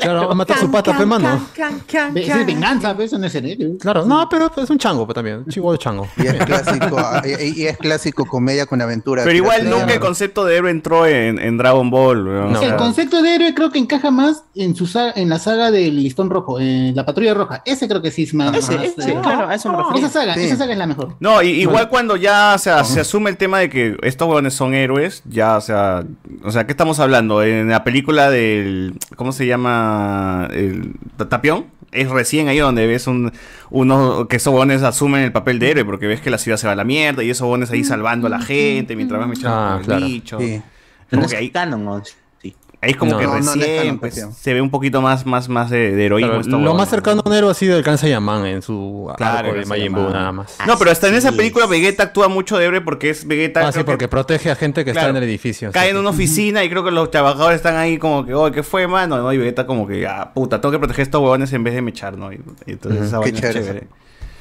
Claro, 0.00 0.26
va 0.26 0.32
a 0.32 0.34
matar 0.34 0.58
su 0.58 0.68
pata, 0.70 0.98
pe, 0.98 1.06
mano. 1.06 1.40
Ve, 2.12 2.24
Esa 2.24 2.40
es 2.40 2.46
venganza, 2.46 2.96
pe, 2.96 3.04
eso 3.04 3.18
no 3.18 3.26
es 3.26 3.34
el 3.36 3.46
héroe. 3.46 3.76
Claro, 3.78 4.04
no, 4.04 4.28
pero 4.28 4.50
es 4.56 4.68
un 4.70 4.78
chango 4.78 5.06
pues, 5.06 5.14
también, 5.14 5.38
un 5.38 5.46
chivolo 5.46 5.76
chango. 5.76 6.08
Y 6.16 6.26
es 6.26 6.44
clásico, 6.44 6.96
y, 7.24 7.62
y 7.62 7.66
es 7.66 7.76
clásico 7.78 8.24
comedia 8.24 8.66
con 8.66 8.80
aventura. 8.82 9.22
Pero 9.22 9.36
igual 9.36 9.70
nunca 9.70 9.94
el 9.94 10.00
concepto 10.00 10.44
de 10.44 10.56
héroe 10.56 10.70
entró 10.70 11.06
en, 11.06 11.38
en 11.38 11.56
Dragon 11.56 11.88
Ball, 11.88 12.26
o 12.26 12.62
el 12.62 12.76
concepto 12.76 13.22
de 13.22 13.34
héroe 13.36 13.54
creo 13.54 13.70
que 13.70 13.78
encaja 13.78 14.10
más 14.10 14.42
en 14.56 14.74
su 14.74 14.86
saga- 14.86 15.12
en 15.16 15.28
la 15.28 15.38
saga 15.38 15.70
del 15.70 15.94
listón 15.96 16.30
rojo, 16.30 16.58
en 16.58 16.96
la 16.96 17.04
patrulla 17.06 17.34
roja. 17.34 17.62
Ese 17.64 17.86
creo 17.86 18.02
que 18.02 18.10
sí 18.10 18.24
es 18.24 18.34
más. 18.34 18.56
Ese, 18.56 18.74
más, 18.76 18.84
ese, 18.86 19.12
eh, 19.12 19.18
claro, 19.22 19.48
a 19.48 19.54
eso 19.54 19.70
me 19.70 19.83
refería. 19.88 20.06
Esa 20.08 20.20
saga, 20.20 20.34
Sí. 20.34 20.40
esa 20.44 20.56
saga 20.56 20.72
es 20.72 20.78
la 20.78 20.86
mejor. 20.86 21.16
No, 21.20 21.42
y- 21.42 21.48
igual 21.62 21.88
cuando 21.88 22.16
ya 22.16 22.52
o 22.54 22.58
sea, 22.58 22.84
se 22.84 23.00
asume 23.00 23.30
el 23.30 23.36
tema 23.36 23.58
de 23.58 23.68
que 23.68 23.96
estos 24.02 24.26
huevones 24.28 24.54
son 24.54 24.74
héroes, 24.74 25.22
ya, 25.28 25.56
o 25.56 25.60
sea, 25.60 26.04
o 26.42 26.50
sea, 26.50 26.66
¿qué 26.66 26.72
estamos 26.72 27.00
hablando? 27.00 27.42
En 27.42 27.68
la 27.68 27.84
película 27.84 28.30
del, 28.30 28.98
¿cómo 29.16 29.32
se 29.32 29.46
llama? 29.46 30.48
El 30.52 30.94
Tapión. 31.28 31.66
Es 31.92 32.10
recién 32.10 32.48
ahí 32.48 32.58
donde 32.58 32.88
ves 32.88 33.06
un, 33.06 33.30
uno 33.70 34.26
que 34.26 34.36
esos 34.36 34.52
huevones 34.52 34.82
asumen 34.82 35.22
el 35.22 35.30
papel 35.30 35.60
de 35.60 35.70
héroe, 35.70 35.84
porque 35.84 36.08
ves 36.08 36.20
que 36.20 36.28
la 36.28 36.38
ciudad 36.38 36.56
se 36.56 36.66
va 36.66 36.72
a 36.72 36.76
la 36.76 36.82
mierda 36.82 37.22
y 37.22 37.30
esos 37.30 37.42
huevones 37.42 37.70
ahí 37.70 37.84
salvando 37.84 38.26
a 38.26 38.30
la 38.30 38.40
gente 38.40 38.96
mientras 38.96 39.20
van 39.20 39.30
echando 39.30 39.56
Ah, 39.56 39.76
el 39.78 39.84
claro. 39.86 40.06
bicho. 40.06 40.40
Sí. 40.40 40.56
No 40.56 40.62
Como 41.18 41.26
es 41.26 41.30
que 41.30 41.36
ahí, 41.38 41.50
canon, 41.50 41.84
¿no? 41.84 42.02
Ahí 42.84 42.90
es 42.90 42.96
como 42.98 43.12
No, 43.12 43.18
que 43.18 43.24
no, 43.24 43.32
no, 43.32 43.40
no 43.40 43.54
recién 43.54 43.76
canon, 43.78 43.98
pues, 43.98 44.14
Tapión. 44.14 44.34
se 44.34 44.52
ve 44.52 44.60
un 44.60 44.70
poquito 44.70 45.00
más, 45.00 45.24
más, 45.24 45.48
más 45.48 45.70
de, 45.70 45.94
de 45.96 46.04
heroísmo. 46.04 46.40
Claro, 46.42 46.58
lo 46.58 46.74
más 46.74 46.90
cercano 46.90 47.22
a 47.24 47.28
un 47.28 47.34
héroe 47.34 47.50
ha 47.50 47.54
sido 47.54 47.78
el 47.78 47.82
Yaman 47.84 48.44
en 48.46 48.60
su 48.62 49.10
Claro, 49.16 49.38
arco 49.38 49.54
de 49.54 49.60
el 49.62 49.66
Majin. 49.66 49.92
Buu 49.92 50.10
nada 50.10 50.32
más. 50.32 50.56
No, 50.66 50.76
pero 50.78 50.90
hasta 50.90 51.08
en 51.08 51.14
esa 51.14 51.32
película 51.32 51.64
es. 51.64 51.70
Vegeta 51.70 52.02
actúa 52.02 52.28
mucho 52.28 52.58
de 52.58 52.66
héroe 52.66 52.80
porque 52.82 53.08
es 53.10 53.26
Vegeta. 53.26 53.60
Ah, 53.60 53.72
sí, 53.72 53.72
creo 53.72 53.84
que- 53.84 53.90
porque 53.92 54.08
protege 54.08 54.50
a 54.50 54.54
gente 54.56 54.84
que 54.84 54.92
Claro. 54.92 55.08
está 55.08 55.16
en 55.18 55.22
el 55.22 55.28
edificio. 55.28 55.72
cae 55.72 55.90
en 55.90 55.96
una 55.96 56.10
oficina 56.10 56.62
y 56.62 56.68
creo 56.68 56.84
que 56.84 56.90
los 56.90 57.10
trabajadores 57.10 57.56
están 57.56 57.76
ahí 57.76 57.96
como 57.96 58.26
que, 58.26 58.34
oh, 58.34 58.52
¿qué 58.52 58.62
fue, 58.62 58.86
mano? 58.86 59.16
¿no? 59.16 59.32
Y 59.32 59.38
Vegeta 59.38 59.66
como 59.66 59.86
que, 59.86 60.06
ah, 60.06 60.32
puta, 60.34 60.60
tengo 60.60 60.72
que 60.72 60.78
proteger 60.78 61.00
a 61.00 61.04
estos 61.04 61.20
huevones 61.22 61.52
en 61.54 61.64
vez 61.64 61.72
de 61.74 61.80
mechar, 61.82 62.18
¿no? 62.18 62.30
Y, 62.32 62.40
y 62.66 62.72
entonces 62.72 63.00
Ujú. 63.00 63.08
esa 63.08 63.20
Qué 63.20 63.28
es 63.30 63.34
chévere. 63.40 63.60
chévere. 63.60 63.86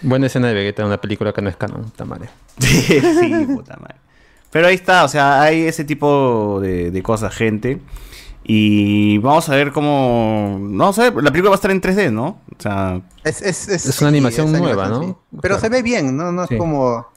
Buena 0.01 0.25
escena 0.27 0.49
de 0.49 0.53
Vegeta 0.53 0.81
en 0.81 0.89
una 0.89 0.97
película 0.99 1.31
que 1.31 1.41
no 1.41 1.49
es 1.49 1.55
canon, 1.55 1.85
está 1.85 2.03
mal. 2.03 2.19
Sí, 2.59 2.99
sí, 2.99 3.45
puta 3.47 3.77
madre. 3.77 3.95
Pero 4.51 4.67
ahí 4.67 4.75
está, 4.75 5.03
o 5.05 5.07
sea, 5.07 5.41
hay 5.41 5.61
ese 5.63 5.83
tipo 5.83 6.59
de, 6.61 6.91
de 6.91 7.01
cosas, 7.01 7.33
gente. 7.33 7.79
Y 8.45 9.17
vamos 9.19 9.47
a 9.49 9.55
ver 9.55 9.71
cómo... 9.71 10.57
No 10.59 10.91
sé, 10.93 11.05
la 11.11 11.31
película 11.31 11.49
va 11.49 11.55
a 11.55 11.55
estar 11.55 11.71
en 11.71 11.81
3D, 11.81 12.11
¿no? 12.11 12.25
O 12.57 12.61
sea, 12.61 13.01
Es, 13.23 13.41
es, 13.41 13.69
es, 13.69 13.85
Es 13.85 13.99
una 14.01 14.09
animación 14.09 14.51
nueva, 14.51 14.87
¿no? 14.89 15.01
sí. 15.03 15.15
Pero 15.41 15.59
se 15.59 15.69
ve 15.69 15.81
bien, 15.81 16.15
¿no? 16.17 16.31
No 16.31 16.43
es 16.43 16.49
Sí. 16.49 16.57
como. 16.57 17.07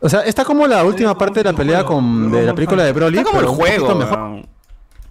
O 0.00 0.08
sea, 0.08 0.20
está 0.20 0.44
como 0.44 0.66
la 0.66 0.84
última 0.84 1.16
parte 1.18 1.40
de 1.42 1.50
la 1.50 1.56
pelea 1.56 1.84
con 1.84 2.30
de 2.30 2.42
la 2.44 2.54
película 2.54 2.84
de 2.84 2.92
Broly, 2.92 3.18
está 3.18 3.30
como 3.30 3.40
el 3.40 3.46
juego. 3.48 3.94
mejor. 3.96 4.42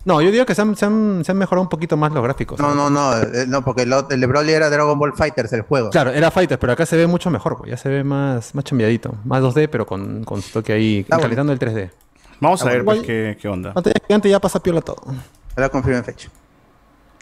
No, 0.05 0.21
yo 0.21 0.31
digo 0.31 0.45
que 0.45 0.55
se 0.55 0.61
han, 0.61 0.73
se 0.77 0.85
han, 0.85 1.23
se 1.25 1.31
han 1.33 1.37
mejorado 1.37 1.63
un 1.63 1.67
poquito 1.69 1.97
más 1.97 2.13
los 2.13 2.23
gráficos. 2.23 2.57
No, 2.57 2.73
no, 2.73 2.89
no, 2.89 3.17
eh, 3.17 3.45
no, 3.45 3.61
porque 3.65 3.81
el, 3.81 3.93
el 4.09 4.21
de 4.21 4.25
Broly 4.27 4.53
era 4.53 4.69
Dragon 4.69 4.97
Ball 4.97 5.11
Fighters, 5.13 5.51
el 5.51 5.63
juego. 5.63 5.89
Claro, 5.89 6.11
era 6.11 6.31
Fighters, 6.31 6.57
pero 6.61 6.71
acá 6.71 6.85
se 6.85 6.95
ve 6.95 7.05
mucho 7.07 7.29
mejor, 7.29 7.57
pues, 7.57 7.71
ya 7.71 7.75
se 7.75 7.89
ve 7.89 8.05
más, 8.05 8.55
más 8.55 8.63
chambeadito. 8.63 9.15
Más 9.25 9.41
2D, 9.43 9.67
pero 9.69 9.85
con, 9.85 10.23
con 10.23 10.41
su 10.41 10.51
toque 10.53 10.71
ahí, 10.71 11.03
calentando 11.03 11.51
el 11.51 11.59
3D. 11.59 11.89
Vamos 12.39 12.61
a 12.61 12.65
ver, 12.69 12.85
pues, 12.85 13.01
qué, 13.01 13.37
qué 13.41 13.49
onda. 13.49 13.73
Pantalla 13.73 13.95
gigante 14.07 14.29
ya 14.29 14.39
pasa 14.39 14.63
piola 14.63 14.79
todo. 14.79 15.01
Ahora 15.57 15.69
confirmen 15.69 16.03
fecha. 16.03 16.29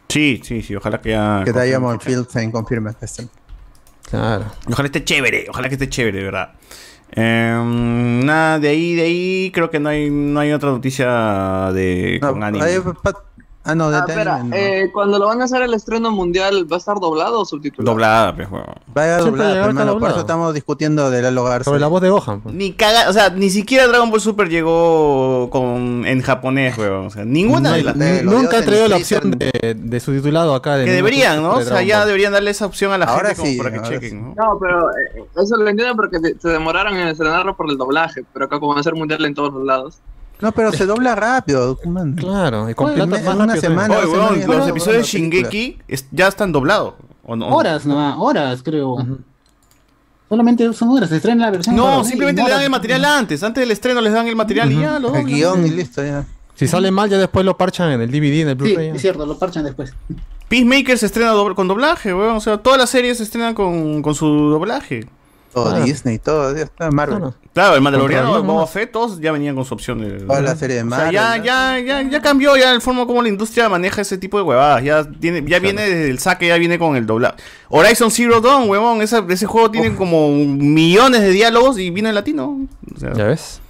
Sí, 0.09 0.41
sí, 0.43 0.61
sí, 0.61 0.75
ojalá 0.75 0.99
que 0.99 1.11
ya... 1.11 1.41
que 1.45 1.53
Diamond 1.53 1.95
confirmen 1.95 1.99
fecha. 1.99 2.09
Field 2.09 2.29
se 2.29 2.51
confirme 2.51 2.93
que 2.93 3.05
estén. 3.05 3.29
Claro. 4.09 4.45
Ojalá 4.67 4.87
esté 4.87 5.03
chévere, 5.05 5.47
ojalá 5.49 5.69
que 5.69 5.75
esté 5.75 5.89
chévere, 5.89 6.19
de 6.19 6.23
verdad. 6.25 6.53
Em, 7.11 8.25
nada, 8.25 8.59
de 8.59 8.67
ahí, 8.67 8.93
de 8.93 9.01
ahí, 9.03 9.51
creo 9.53 9.69
que 9.71 9.79
no 9.79 9.87
hay, 9.87 10.09
no 10.09 10.39
hay 10.41 10.51
otra 10.51 10.69
noticia 10.69 11.71
de 11.73 12.19
No, 12.21 12.33
con 12.33 12.43
anime. 12.43 12.65
Ah, 13.65 13.75
no, 13.75 13.89
de 13.91 13.97
Ah, 13.97 14.05
espera, 14.07 14.43
no. 14.43 14.55
eh, 14.55 14.89
cuando 14.93 15.19
lo 15.19 15.27
van 15.27 15.41
a 15.41 15.45
hacer 15.45 15.61
el 15.61 15.73
estreno 15.73 16.11
mundial, 16.11 16.65
¿va 16.71 16.77
a 16.77 16.79
estar 16.79 16.99
doblado 16.99 17.41
o 17.41 17.45
subtitulado? 17.45 17.91
Doblada, 17.91 18.35
pues, 18.35 18.49
weón. 18.49 18.65
Vaya 18.93 19.15
Siempre 19.19 19.31
doblada, 19.31 19.53
llega 19.53 19.65
hermano, 19.65 19.99
por 19.99 20.09
eso 20.11 20.19
estamos 20.21 20.53
discutiendo 20.53 21.09
de 21.11 21.21
Lalo 21.21 21.43
Garza. 21.43 21.65
Sobre 21.65 21.79
la 21.79 21.87
voz 21.87 22.01
de 22.01 22.09
Gohan. 22.09 22.41
pues. 22.41 22.55
Ni 22.55 22.71
caga, 22.73 23.09
o 23.09 23.13
sea, 23.13 23.29
ni 23.29 23.49
siquiera 23.49 23.87
Dragon 23.87 24.09
Ball 24.09 24.21
Super 24.21 24.47
llegó 24.49 25.49
con 25.49 26.03
en 26.05 26.21
japonés, 26.21 26.77
weón. 26.77 27.07
O 27.07 27.09
sea, 27.09 27.25
ninguna 27.25 27.71
No, 27.71 27.75
de 27.75 27.83
las 27.83 27.95
nunca 28.23 28.61
traído 28.63 28.87
la 28.87 28.97
opción 28.97 29.31
de, 29.31 29.75
de 29.77 29.99
subtitulado 29.99 30.55
acá. 30.55 30.77
De 30.77 30.85
que 30.85 30.91
deberían, 30.91 31.41
¿no? 31.41 31.55
O 31.55 31.61
sea, 31.61 31.81
ya 31.81 32.05
deberían 32.05 32.33
darle 32.33 32.51
esa 32.51 32.65
opción 32.65 32.91
a 32.91 32.97
la 32.97 33.05
Ahora 33.05 33.29
gente 33.29 33.41
como 33.41 33.51
sí, 33.51 33.57
para 33.57 33.71
que 33.71 33.77
ahora 33.77 33.89
chequen, 33.89 34.09
sí. 34.09 34.15
¿no? 34.15 34.33
No, 34.35 34.59
pero 34.59 34.89
eh, 34.91 35.23
eso 35.41 35.55
lo 35.57 35.67
entiendo 35.67 35.95
porque 35.95 36.17
se 36.39 36.49
demoraron 36.49 36.95
en 36.95 37.07
estrenarlo 37.07 37.55
por 37.55 37.69
el 37.69 37.77
doblaje, 37.77 38.23
pero 38.33 38.45
acá 38.45 38.59
como 38.59 38.73
va 38.73 38.79
a 38.79 38.83
ser 38.83 38.95
mundial 38.95 39.23
en 39.25 39.33
todos 39.33 39.53
los 39.53 39.63
lados. 39.65 39.99
No, 40.41 40.51
pero 40.51 40.71
se 40.71 40.85
dobla 40.85 41.15
rápido, 41.15 41.79
man. 41.85 42.13
Claro, 42.15 42.69
y 42.69 42.73
en 42.73 43.09
más 43.09 43.21
una 43.21 43.45
rápido 43.45 43.61
semana-. 43.61 43.97
Oye, 43.99 44.07
weón, 44.07 44.59
los 44.59 44.67
episodios 44.69 45.03
de. 45.11 45.19
Shingeki 45.19 45.79
es- 45.87 46.07
ya 46.11 46.27
están 46.27 46.51
doblados. 46.51 46.95
¿o 47.27 47.35
no? 47.35 47.47
Horas 47.47 47.85
nomás, 47.85 48.15
horas 48.19 48.61
creo. 48.63 48.97
Solamente 50.29 50.73
son 50.73 50.89
horas, 50.89 51.09
se 51.09 51.17
estrena 51.17 51.45
la 51.45 51.51
versión. 51.51 51.75
No, 51.75 52.03
simplemente 52.03 52.41
En 52.41 52.47
le 52.47 52.53
dan 52.53 52.63
el 52.63 52.69
material 52.69 53.05
antes. 53.05 53.43
Antes 53.43 53.61
del 53.61 53.71
estreno 53.71 54.01
les 54.01 54.11
dan 54.13 54.27
el 54.27 54.35
material 54.35 54.71
y 54.71 54.79
ya 54.79 54.91
lo 54.99 55.07
El 55.09 55.13
doblan. 55.13 55.25
guion 55.25 55.65
y 55.65 55.69
listo 55.69 56.03
ya. 56.03 56.25
Si 56.55 56.67
sale 56.67 56.89
mal, 56.89 57.09
ya 57.09 57.17
después 57.17 57.45
lo 57.45 57.57
parchan 57.57 57.91
en 57.91 58.01
el 58.01 58.09
DVD, 58.11 58.41
en 58.41 58.49
el 58.49 58.57
Sí, 58.57 58.63
Blu-ray. 58.63 58.87
ya. 58.87 58.93
es 58.95 59.01
cierto, 59.01 59.25
lo 59.25 59.37
parchan 59.37 59.63
después. 59.65 59.93
Peacemaker 60.47 60.97
se 60.97 61.05
estrena 61.07 61.33
doble- 61.33 61.53
con 61.55 61.67
doblaje, 61.67 62.13
weón. 62.13 62.35
O 62.37 62.39
sea, 62.39 62.57
todas 62.57 62.79
las 62.79 62.89
series 62.89 63.17
se 63.17 63.23
estrenan 63.23 63.53
con, 63.53 64.01
con 64.01 64.15
su 64.15 64.25
doblaje. 64.27 65.05
Todo 65.55 65.73
Ah. 65.73 65.79
Disney, 65.79 66.19
todo, 66.19 66.53
ya 66.53 66.63
está 66.63 66.91
Marvel. 66.91 67.31
Claro, 67.53 67.75
el 67.75 67.81
Mandaloriano, 67.81 68.43
Boba 68.43 68.61
¿no? 68.61 68.67
Fett, 68.67 68.91
todos 68.91 69.21
ya 69.21 69.31
venían 69.31 69.55
con 69.55 69.63
su 69.63 69.73
opción 69.73 70.01
de. 70.01 70.19
Toda 70.25 70.41
la 70.41 70.53
serie 70.57 70.75
de 70.75 70.83
O 70.83 70.89
sea, 70.89 70.97
Marvel, 70.97 71.13
ya, 71.13 71.37
¿no? 71.37 71.43
ya, 71.45 71.79
ya, 71.79 72.01
ya 72.01 72.21
cambió 72.21 72.57
ya 72.57 72.73
el 72.73 72.81
forma 72.81 73.05
como 73.07 73.21
la 73.21 73.29
industria 73.29 73.69
maneja 73.69 74.01
ese 74.01 74.17
tipo 74.17 74.37
de 74.37 74.43
huevadas. 74.43 74.83
Ya, 74.83 75.09
tiene, 75.09 75.41
ya 75.49 75.59
viene 75.59 75.83
desde 75.83 76.09
el 76.09 76.19
saque, 76.19 76.47
ya 76.49 76.57
viene 76.57 76.77
con 76.77 76.97
el 76.97 77.05
doblaje. 77.05 77.37
Horizon 77.69 78.11
Zero 78.11 78.41
Dawn, 78.41 78.69
huevón, 78.69 79.01
esa- 79.01 79.23
ese 79.29 79.45
juego 79.45 79.71
tiene 79.71 79.95
como 79.95 80.29
millones 80.29 81.21
de 81.21 81.29
diálogos 81.29 81.79
y 81.79 81.89
viene 81.89 82.09
en 82.09 82.15
latino. 82.15 82.67
O 82.93 82.99
sea, 82.99 83.13
¿Ya 83.13 83.23
ves? 83.23 83.61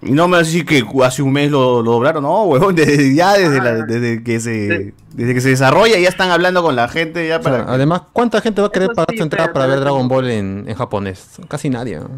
Y 0.00 0.12
no 0.12 0.28
me 0.28 0.36
vas 0.36 0.46
a 0.46 0.50
decir 0.50 0.64
que 0.64 0.84
hace 1.04 1.22
un 1.22 1.32
mes 1.32 1.50
lo, 1.50 1.82
lo 1.82 1.92
doblaron, 1.92 2.22
no, 2.22 2.44
huevón, 2.44 2.74
desde, 2.76 3.14
ya 3.14 3.32
desde, 3.34 3.60
la- 3.60 3.84
desde 3.84 4.22
que 4.22 4.38
se 4.38 4.94
desde 5.12 5.34
que 5.34 5.40
se 5.40 5.48
desarrolla 5.48 5.98
ya 5.98 6.08
están 6.08 6.30
hablando 6.30 6.62
con 6.62 6.76
la 6.76 6.86
gente 6.88 7.26
ya 7.26 7.38
O 7.38 7.42
sea, 7.42 7.50
para 7.64 7.72
además, 7.74 8.02
¿cuánta 8.12 8.40
gente 8.40 8.60
va 8.60 8.68
a 8.68 8.70
querer 8.70 8.90
Eso 8.90 8.94
pagar 8.94 9.10
sí, 9.10 9.16
su 9.16 9.22
entrada 9.24 9.46
pero- 9.46 9.54
para 9.54 9.66
ver 9.66 9.80
Dragon 9.80 10.06
Ball 10.08 10.30
en, 10.30 10.64
en 10.68 10.74
japonés? 10.76 11.26
Casi 11.48 11.68
nadie. 11.68 11.98
¿no? 11.98 12.08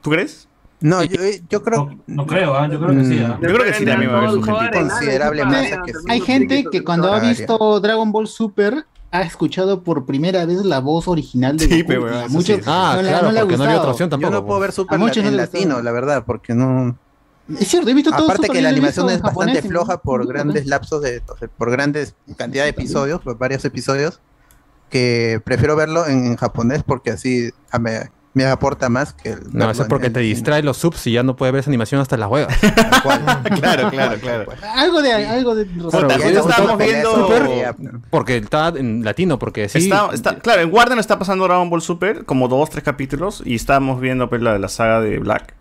¿Tú 0.00 0.10
crees? 0.10 0.48
No, 0.80 1.04
yo, 1.04 1.20
yo 1.50 1.62
creo. 1.62 1.96
No 2.06 2.26
creo, 2.26 2.56
¿ah? 2.56 2.66
yo 2.68 2.80
creo 2.80 2.96
que 2.98 3.04
sí. 3.04 3.18
¿ah? 3.24 3.38
Yo 3.40 3.48
creo 3.48 3.64
que 3.64 3.74
sí 3.74 3.84
también 3.84 4.10
va 4.10 4.14
a 4.14 4.18
haber 4.18 4.30
su 4.32 4.42
gente. 4.42 4.78
Considerable 4.80 5.44
masa 5.44 5.82
que 5.84 5.92
sí. 5.92 5.98
Hay 6.08 6.20
gente 6.22 6.64
que 6.72 6.82
cuando 6.82 7.12
ha 7.12 7.20
visto 7.20 7.78
Dragon 7.80 8.10
Ball 8.10 8.26
Super 8.26 8.84
ha 9.12 9.20
escuchado 9.20 9.82
por 9.82 10.06
primera 10.06 10.44
vez 10.46 10.64
la 10.64 10.80
voz 10.80 11.06
original 11.06 11.58
de 11.58 11.66
Sí, 11.66 11.82
Goku. 11.82 12.06
muchos 12.30 12.56
sí. 12.56 12.62
Ah, 12.66 12.94
no 12.96 13.02
claro, 13.06 13.26
no 13.26 13.32
le 13.32 13.38
ha 13.38 13.42
porque 13.42 13.56
no 13.58 13.64
había 13.64 13.82
opción 13.82 14.08
tampoco. 14.08 14.32
Yo 14.32 14.40
no 14.40 14.46
puedo 14.46 14.58
ver 14.58 14.70
A 14.70 14.72
Super 14.72 14.98
muchos 14.98 15.22
no 15.22 15.28
en 15.28 15.36
latino, 15.36 15.82
la 15.82 15.92
verdad, 15.92 16.24
porque 16.26 16.54
no. 16.54 16.96
Es 17.58 17.68
cierto, 17.68 17.90
he 17.90 17.94
visto 17.94 18.10
todo 18.10 18.24
Aparte 18.24 18.48
que 18.48 18.62
la 18.62 18.68
animación 18.68 19.10
es 19.10 19.20
bastante 19.20 19.54
japonés 19.54 19.66
floja 19.66 19.92
no- 19.94 20.00
por 20.02 20.26
grandes 20.26 20.66
lapsos 20.66 21.02
de, 21.02 21.22
por 21.58 21.70
grandes 21.70 22.14
cantidad 22.36 22.64
de 22.64 22.70
episodios, 22.70 23.20
por 23.20 23.36
varios 23.36 23.64
episodios, 23.64 24.20
que 24.90 25.40
prefiero 25.44 25.74
verlo 25.76 26.06
en, 26.06 26.36
japonés 26.36 26.82
porque 26.82 27.10
así 27.10 27.50
me, 27.80 28.10
me 28.34 28.44
aporta 28.44 28.88
más 28.88 29.12
que 29.12 29.30
el 29.30 29.40
No, 29.52 29.70
eso 29.70 29.82
es 29.82 29.88
porque 29.88 30.06
en- 30.06 30.12
te 30.12 30.20
distrae 30.20 30.62
los 30.62 30.76
subs 30.76 31.06
y 31.06 31.12
ya 31.12 31.22
no 31.22 31.34
puedes 31.34 31.52
ver 31.52 31.60
esa 31.60 31.70
animación 31.70 32.00
hasta 32.00 32.16
las 32.16 32.30
huevas. 32.30 32.54
claro, 33.60 33.90
claro, 33.90 34.18
claro. 34.20 34.52
Algo 34.74 35.02
de 35.02 35.12
algo 35.12 35.54
de 35.54 35.66
no 35.66 35.88
estábamos 35.90 36.78
viendo 36.78 37.14
Super, 37.26 37.74
porque 38.10 38.36
está 38.36 38.68
en 38.68 39.04
latino, 39.04 39.38
porque 39.38 39.68
sí. 39.68 39.78
Está, 39.78 40.10
está- 40.12 40.38
claro, 40.38 40.62
en 40.62 40.72
Warner 40.72 40.98
está 40.98 41.18
pasando 41.18 41.44
Dragon 41.44 41.68
Ball 41.68 41.82
Super, 41.82 42.24
como 42.24 42.48
dos, 42.48 42.70
tres 42.70 42.84
capítulos, 42.84 43.42
y 43.44 43.54
estábamos 43.56 44.00
viendo 44.00 44.28
pues, 44.28 44.42
la, 44.42 44.58
la 44.58 44.68
saga 44.68 45.00
de 45.00 45.18
Black. 45.18 45.54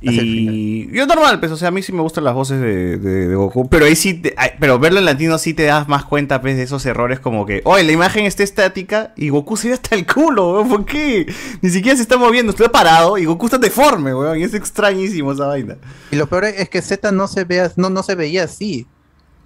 Y 0.00 0.90
yo 0.96 1.06
normal, 1.06 1.40
pues, 1.40 1.50
o 1.52 1.56
sea, 1.56 1.68
a 1.68 1.70
mí 1.70 1.82
sí 1.82 1.92
me 1.92 2.02
gustan 2.02 2.24
las 2.24 2.34
voces 2.34 2.60
de, 2.60 2.98
de- 2.98 3.28
de 3.28 3.34
Goku, 3.34 3.68
pero 3.68 3.84
ahí 3.86 3.96
sí, 3.96 4.14
te- 4.14 4.34
pero 4.60 4.78
verlo 4.78 4.98
en 4.98 5.04
latino 5.04 5.38
sí 5.38 5.54
te 5.54 5.64
das 5.64 5.88
más 5.88 6.04
cuenta, 6.04 6.40
pues, 6.40 6.56
de 6.56 6.62
esos 6.62 6.84
errores 6.86 7.20
como 7.20 7.46
que, 7.46 7.60
oye, 7.64 7.84
la 7.84 7.92
imagen 7.92 8.24
está 8.24 8.42
estática 8.42 9.12
y 9.16 9.28
Goku 9.30 9.56
se 9.56 9.68
ve 9.68 9.74
hasta 9.74 9.94
el 9.96 10.06
culo, 10.06 10.52
weón, 10.54 10.68
¿por 10.68 10.84
qué? 10.84 11.26
Ni 11.62 11.70
siquiera 11.70 11.96
se 11.96 12.02
está 12.02 12.16
moviendo, 12.16 12.50
está 12.52 12.68
parado 12.70 13.18
y 13.18 13.24
Goku 13.24 13.46
está 13.46 13.58
deforme, 13.58 14.14
weón, 14.14 14.38
y 14.38 14.42
es 14.44 14.54
extrañísimo 14.54 15.32
esa 15.32 15.46
vaina. 15.46 15.76
Y 16.10 16.16
lo 16.16 16.26
peor 16.28 16.44
es 16.44 16.68
que 16.68 16.80
Z 16.82 17.10
no 17.12 17.26
se 17.26 17.44
vea, 17.44 17.70
no, 17.76 17.90
no 17.90 18.02
se 18.02 18.14
veía 18.14 18.44
así. 18.44 18.86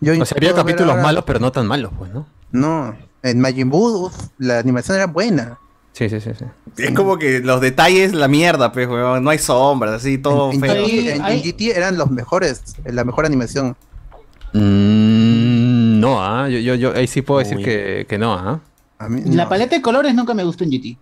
Yo 0.00 0.12
O 0.20 0.24
sea, 0.24 0.36
había 0.36 0.54
capítulos 0.54 0.90
ahora- 0.90 1.02
malos, 1.02 1.24
pero 1.26 1.38
no 1.38 1.52
tan 1.52 1.66
malos, 1.66 1.92
pues, 1.96 2.12
¿no? 2.12 2.26
No, 2.50 2.94
en 3.22 3.40
Majin 3.40 3.70
Buu 3.70 4.06
uf, 4.06 4.14
la 4.38 4.58
animación 4.58 4.96
era 4.96 5.06
buena. 5.06 5.58
Sí, 5.92 6.08
sí, 6.08 6.20
sí, 6.20 6.30
sí. 6.38 6.44
Es 6.82 6.92
como 6.92 7.18
que 7.18 7.40
los 7.40 7.60
detalles, 7.60 8.14
la 8.14 8.26
mierda, 8.26 8.72
pues, 8.72 8.88
weón, 8.88 9.22
no 9.22 9.28
hay 9.30 9.38
sombras, 9.38 9.92
así, 9.94 10.16
todo 10.18 10.50
En, 10.50 10.60
feo. 10.60 10.86
GT, 10.86 11.10
en- 11.16 11.24
en 11.26 11.42
GT 11.42 11.76
eran 11.76 11.98
los 11.98 12.10
mejores, 12.10 12.62
la 12.84 13.04
mejor 13.04 13.26
animación. 13.26 13.76
Mm, 14.54 16.00
no, 16.00 16.22
ah, 16.22 16.48
yo, 16.48 16.58
yo, 16.58 16.74
yo 16.74 16.94
ahí 16.94 17.06
sí 17.06 17.22
puedo 17.22 17.40
decir 17.40 17.58
que, 17.58 18.06
que 18.08 18.18
no, 18.18 18.32
ah. 18.34 18.60
La 19.26 19.48
paleta 19.48 19.74
de 19.76 19.82
colores 19.82 20.14
nunca 20.14 20.32
me 20.34 20.44
gustó 20.44 20.64
en 20.64 20.70
GT. 20.70 20.96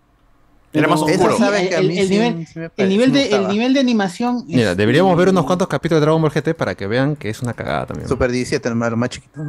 Era 0.72 0.86
más 0.86 1.02
Pero 1.04 1.34
oscuro. 1.34 1.54
el, 1.56 1.90
el 1.90 2.10
nivel, 2.10 2.46
el, 2.76 3.12
de, 3.12 3.22
el 3.22 3.28
gustaba. 3.30 3.48
nivel 3.52 3.74
de 3.74 3.80
animación 3.80 4.36
es- 4.48 4.56
Mira, 4.56 4.74
deberíamos 4.74 5.16
ver 5.16 5.28
unos 5.30 5.44
cuantos 5.44 5.66
capítulos 5.68 6.00
de 6.00 6.06
Dragon 6.06 6.22
Ball 6.22 6.30
GT 6.30 6.54
para 6.54 6.74
que 6.76 6.86
vean 6.86 7.16
que 7.16 7.28
es 7.28 7.42
una 7.42 7.52
cagada 7.54 7.86
también. 7.86 8.08
Super 8.08 8.30
17, 8.30 8.68
hermano, 8.68 8.96
más 8.96 9.10
chiquito. 9.10 9.40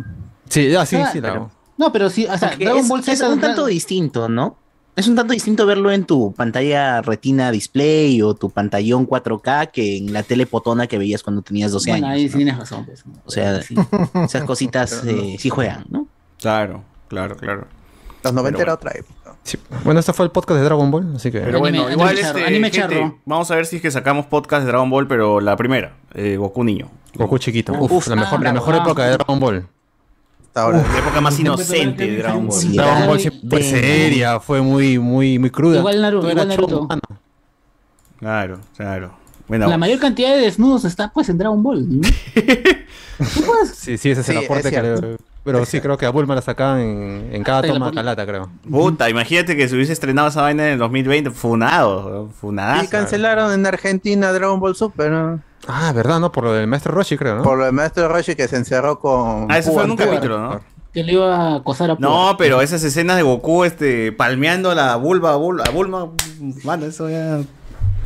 Sí, 0.50 0.70
ya, 0.70 0.86
sí, 0.86 0.96
Ah, 0.98 1.10
sí, 1.12 1.22
la 1.22 1.30
hago. 1.34 1.52
No, 1.78 1.92
pero 1.92 2.10
sí, 2.10 2.26
o 2.26 2.38
sea, 2.38 2.56
Dragon 2.58 2.80
es, 2.80 2.88
Ball 2.90 3.00
es 3.02 3.06
Z 3.06 3.30
un 3.30 3.40
tanto 3.40 3.66
distinto, 3.68 4.28
¿no? 4.30 4.58
Es 4.96 5.08
un 5.08 5.16
tanto 5.16 5.34
distinto 5.34 5.66
verlo 5.66 5.90
en 5.92 6.06
tu 6.06 6.34
pantalla 6.34 7.02
retina 7.02 7.50
display 7.52 8.22
o 8.22 8.34
tu 8.36 8.50
pantallón 8.50 9.08
4K 9.08 9.72
que 9.72 9.98
en 9.98 10.12
la 10.12 10.22
tele 10.24 10.46
potona 10.46 10.88
que 10.88 10.98
veías 10.98 11.24
cuando 11.24 11.42
tenías 11.42 11.72
12 11.72 11.92
Bueno, 11.92 12.08
años. 12.08 12.16
ahí 12.18 12.30
sí 12.30 12.36
tienes 12.38 12.58
razón. 12.58 12.86
pues. 12.86 13.04
O 13.26 13.32
sea, 13.32 13.62
esas 14.26 14.44
cositas 14.44 15.04
eh, 15.08 15.38
sí 15.40 15.50
juegan, 15.50 15.86
¿no? 15.90 16.08
Claro, 16.40 16.84
claro, 17.08 17.36
claro. 17.38 17.68
Los 18.24 18.34
90 18.34 18.58
Pero 18.58 18.64
era 18.64 18.74
otra 18.76 18.92
época. 18.92 19.36
Sí. 19.44 19.58
Bueno, 19.84 20.00
este 20.00 20.14
fue 20.14 20.26
el 20.26 20.32
podcast 20.32 20.60
de 20.60 20.66
Dragon 20.66 20.92
Ball, 20.92 21.16
así 21.16 21.32
que. 21.32 21.40
Pero 21.40 21.60
bueno, 21.60 21.90
igual 21.90 22.18
este, 22.18 22.42
gente, 22.70 23.14
vamos 23.26 23.50
a 23.50 23.56
ver 23.56 23.66
si 23.66 23.78
es 23.78 23.82
que 23.82 23.90
sacamos 23.90 24.28
podcast 24.28 24.64
de 24.64 24.68
Dragon 24.68 24.90
Ball, 24.90 25.08
pero 25.08 25.40
la 25.40 25.56
primera, 25.56 25.96
eh, 26.14 26.36
Goku 26.38 26.64
niño. 26.64 26.92
Goku 27.16 27.40
chiquito. 27.40 27.74
Uf, 27.74 27.92
Uf, 27.92 28.08
la 28.08 28.16
mejor, 28.16 28.40
ah, 28.42 28.44
la 28.44 28.54
mejor 28.54 28.76
época 28.76 29.06
de 29.06 29.12
Dragon 29.14 29.40
Ball. 29.40 29.68
Ahora. 30.56 30.78
la 30.92 31.00
época 31.00 31.22
más 31.22 31.40
inocente 31.40 32.06
de 32.08 32.18
Dragon 32.18 32.48
Ball. 32.48 32.60
Sí, 32.60 32.76
Dragon 32.76 33.08
Ball 33.08 33.20
siempre 33.20 33.50
fue 33.50 33.64
seria, 33.64 34.40
fue 34.40 34.62
muy, 34.62 35.00
muy, 35.00 35.40
muy 35.40 35.50
cruda. 35.50 35.80
Igual 35.80 36.02
Naruto, 36.02 36.30
igual 36.30 36.48
Naruto. 36.48 36.88
Claro, 38.20 38.60
claro. 38.76 39.12
Bueno, 39.48 39.68
La 39.68 39.78
mayor 39.78 40.00
cantidad 40.00 40.30
de 40.34 40.42
desnudos 40.42 40.86
está 40.86 41.12
pues 41.12 41.28
en 41.30 41.38
Dragon 41.38 41.62
Ball. 41.62 41.86
¿no? 42.02 42.08
Sí, 43.74 43.98
sí, 44.00 44.10
ese 44.10 44.22
es 44.22 44.30
el 44.30 44.38
Sí, 44.40 44.46
aporte 44.46 44.70
es 44.70 44.74
que. 44.74 45.18
Pero 45.44 45.66
sí, 45.66 45.80
creo 45.80 45.96
que 45.98 46.06
a 46.08 46.10
Bulma 46.10 46.34
la 46.36 46.42
sacaban 46.42 46.80
en, 46.80 47.30
en 47.34 47.44
cada 47.44 47.62
toma 47.62 47.88
pon- 47.88 47.96
calata, 47.96 48.26
creo. 48.26 48.50
Puta, 48.70 49.10
imagínate 49.10 49.56
que 49.56 49.68
se 49.68 49.76
hubiese 49.76 49.94
estrenado 49.94 50.28
esa 50.30 50.42
vaina 50.42 50.66
en 50.68 50.74
el 50.74 50.80
2020, 50.80 51.30
funado, 51.32 52.30
funadazo. 52.40 52.84
Y 52.86 52.88
cancelaron 52.88 53.52
en 53.54 53.66
Argentina 53.66 54.32
Dragon 54.32 54.60
Ball 54.60 54.76
Super, 54.76 55.12
¿no? 55.12 55.40
Ah, 55.68 55.92
verdad, 55.94 56.20
¿no? 56.20 56.32
Por 56.32 56.44
lo 56.46 56.54
del 56.54 56.68
maestro 56.68 56.92
Roshi, 56.94 57.18
creo, 57.18 57.36
¿no? 57.36 57.44
Por 57.44 57.58
lo 57.58 57.66
del 57.66 57.74
maestro 57.74 58.08
Roshi 58.08 58.36
que 58.36 58.48
se 58.48 58.56
encerró 58.58 59.00
con. 59.00 59.52
Ah, 59.52 59.58
eso 59.58 59.72
fue 59.72 59.84
en 59.84 59.92
un 59.92 59.98
capítulo, 59.98 60.40
¿no? 60.40 60.60
Que 60.94 61.04
le 61.04 61.14
iba 61.14 61.36
a 61.36 61.56
acosar 61.58 61.92
a 61.92 61.96
No, 62.00 62.36
pero 62.38 62.62
esas 62.62 62.84
escenas 62.84 63.16
de 63.16 63.24
Goku 63.24 63.64
este 63.64 64.12
palmeando 64.12 64.76
la 64.76 64.96
vulva 64.98 65.34
a 65.34 65.38
Bul- 65.38 65.66
a 65.66 65.70
Bulma, 65.72 66.10
mano, 66.66 66.86
eso 66.86 67.10
ya 67.10 67.40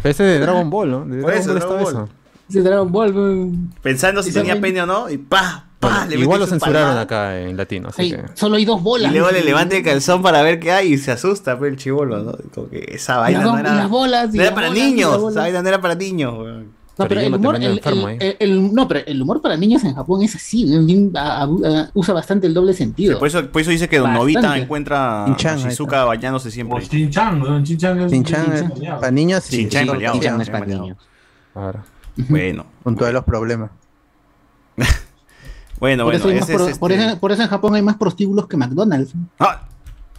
Ese 0.03 0.23
de 0.23 0.39
Dragon 0.39 0.69
Ball, 0.69 0.91
¿no? 0.91 0.99
De 1.05 1.21
Por 1.21 1.31
Dragon 1.31 1.39
eso, 1.41 1.49
Ball 1.53 1.59
Dragon 1.59 1.79
estaba 1.79 1.81
Ball. 2.01 2.05
eso. 2.07 2.13
Ese 2.47 2.61
Dragon 2.61 2.91
Ball. 2.91 3.51
pensando 3.81 4.21
si 4.21 4.31
tenía 4.31 4.59
pene 4.61 4.83
o 4.83 4.85
no 4.85 5.09
y 5.09 5.17
pa, 5.17 5.65
pa, 5.79 6.05
le 6.05 6.15
Igual 6.17 6.41
lo 6.41 6.45
censuraron 6.45 6.95
acá 6.95 7.39
en 7.39 7.57
latino, 7.57 7.89
así 7.89 8.03
Ay, 8.03 8.11
que. 8.11 8.23
Solo 8.35 8.57
hay 8.57 8.65
dos 8.65 8.79
Y 8.81 8.83
bolas. 8.83 9.11
luego 9.11 9.31
le 9.31 9.43
levanta 9.43 9.75
el 9.77 9.83
calzón 9.83 10.21
para 10.21 10.43
ver 10.43 10.59
qué 10.59 10.71
hay 10.71 10.93
y 10.93 10.97
se 10.99 11.11
asusta, 11.11 11.57
pues, 11.57 11.71
el 11.71 11.77
chivolo, 11.77 12.19
¿no? 12.21 12.33
Como 12.53 12.69
que 12.69 12.85
esa 12.93 13.17
vaina 13.17 13.41
no 13.41 13.57
era, 13.57 13.73
las 13.73 13.89
bolas 13.89 14.25
y 14.31 14.37
no 14.37 14.43
era 14.43 14.51
las 14.51 14.53
para 14.53 14.67
y 14.67 14.79
niños, 14.79 15.23
esa 15.31 15.39
vaina 15.41 15.61
no 15.63 15.69
era 15.69 15.81
para 15.81 15.95
niños, 15.95 16.33
weón. 16.37 16.84
No, 16.97 17.07
pero 17.09 17.19
el 17.21 17.33
humor, 17.33 17.55
el, 17.57 17.63
el- 17.63 18.17
el- 18.21 18.37
el- 18.39 18.73
no, 18.73 18.87
pero 18.87 19.01
el 19.05 19.21
humor 19.21 19.41
para 19.41 19.57
niños 19.57 19.83
en 19.83 19.93
Japón 19.95 20.21
es 20.23 20.33
así, 20.35 20.63
bien, 20.85 21.11
a- 21.15 21.41
a- 21.41 21.43
a- 21.43 21.89
usa 21.93 22.13
bastante 22.13 22.47
el 22.47 22.53
doble 22.53 22.73
sentido. 22.73 23.19
Por 23.19 23.27
eso, 23.27 23.49
por 23.51 23.61
eso 23.61 23.71
dice 23.71 23.89
que 23.89 23.97
Don 23.97 24.13
Bastante. 24.13 24.33
Novita 24.33 24.57
encuentra 24.57 25.25
a 25.25 25.35
Shizuka 25.37 26.05
bañándose 26.05 26.49
siempre. 26.51 26.79
Shin-chan, 26.85 27.39
¿no? 27.39 27.59
Shin-chan 27.59 27.99
es 28.01 28.11
Shin-chan 28.11 28.53
es 28.53 28.69
bañado. 28.69 28.99
para 29.01 29.11
niños 29.11 29.43
sí. 29.43 29.57
Sí, 29.57 29.63
Shin-chan 29.69 30.41
es 30.41 30.49
para 30.49 30.65
niños. 30.65 30.97
Bueno, 32.29 32.65
Con 32.83 32.95
todos 32.95 33.11
los 33.11 33.23
problemas. 33.25 33.71
bueno, 35.79 36.05
por, 36.05 36.13
bueno. 36.13 36.29
eso 36.29 36.29
ese 36.43 36.53
es 36.53 36.57
pro- 36.57 36.79
por 36.79 36.91
este- 36.91 37.05
eso, 37.07 37.19
por 37.19 37.31
eso 37.31 37.41
en 37.41 37.47
Japón 37.49 37.75
hay 37.75 37.81
más 37.81 37.97
prostíbulos 37.97 38.47
que 38.47 38.57
McDonald's. 38.57 39.13
Ah, 39.39 39.61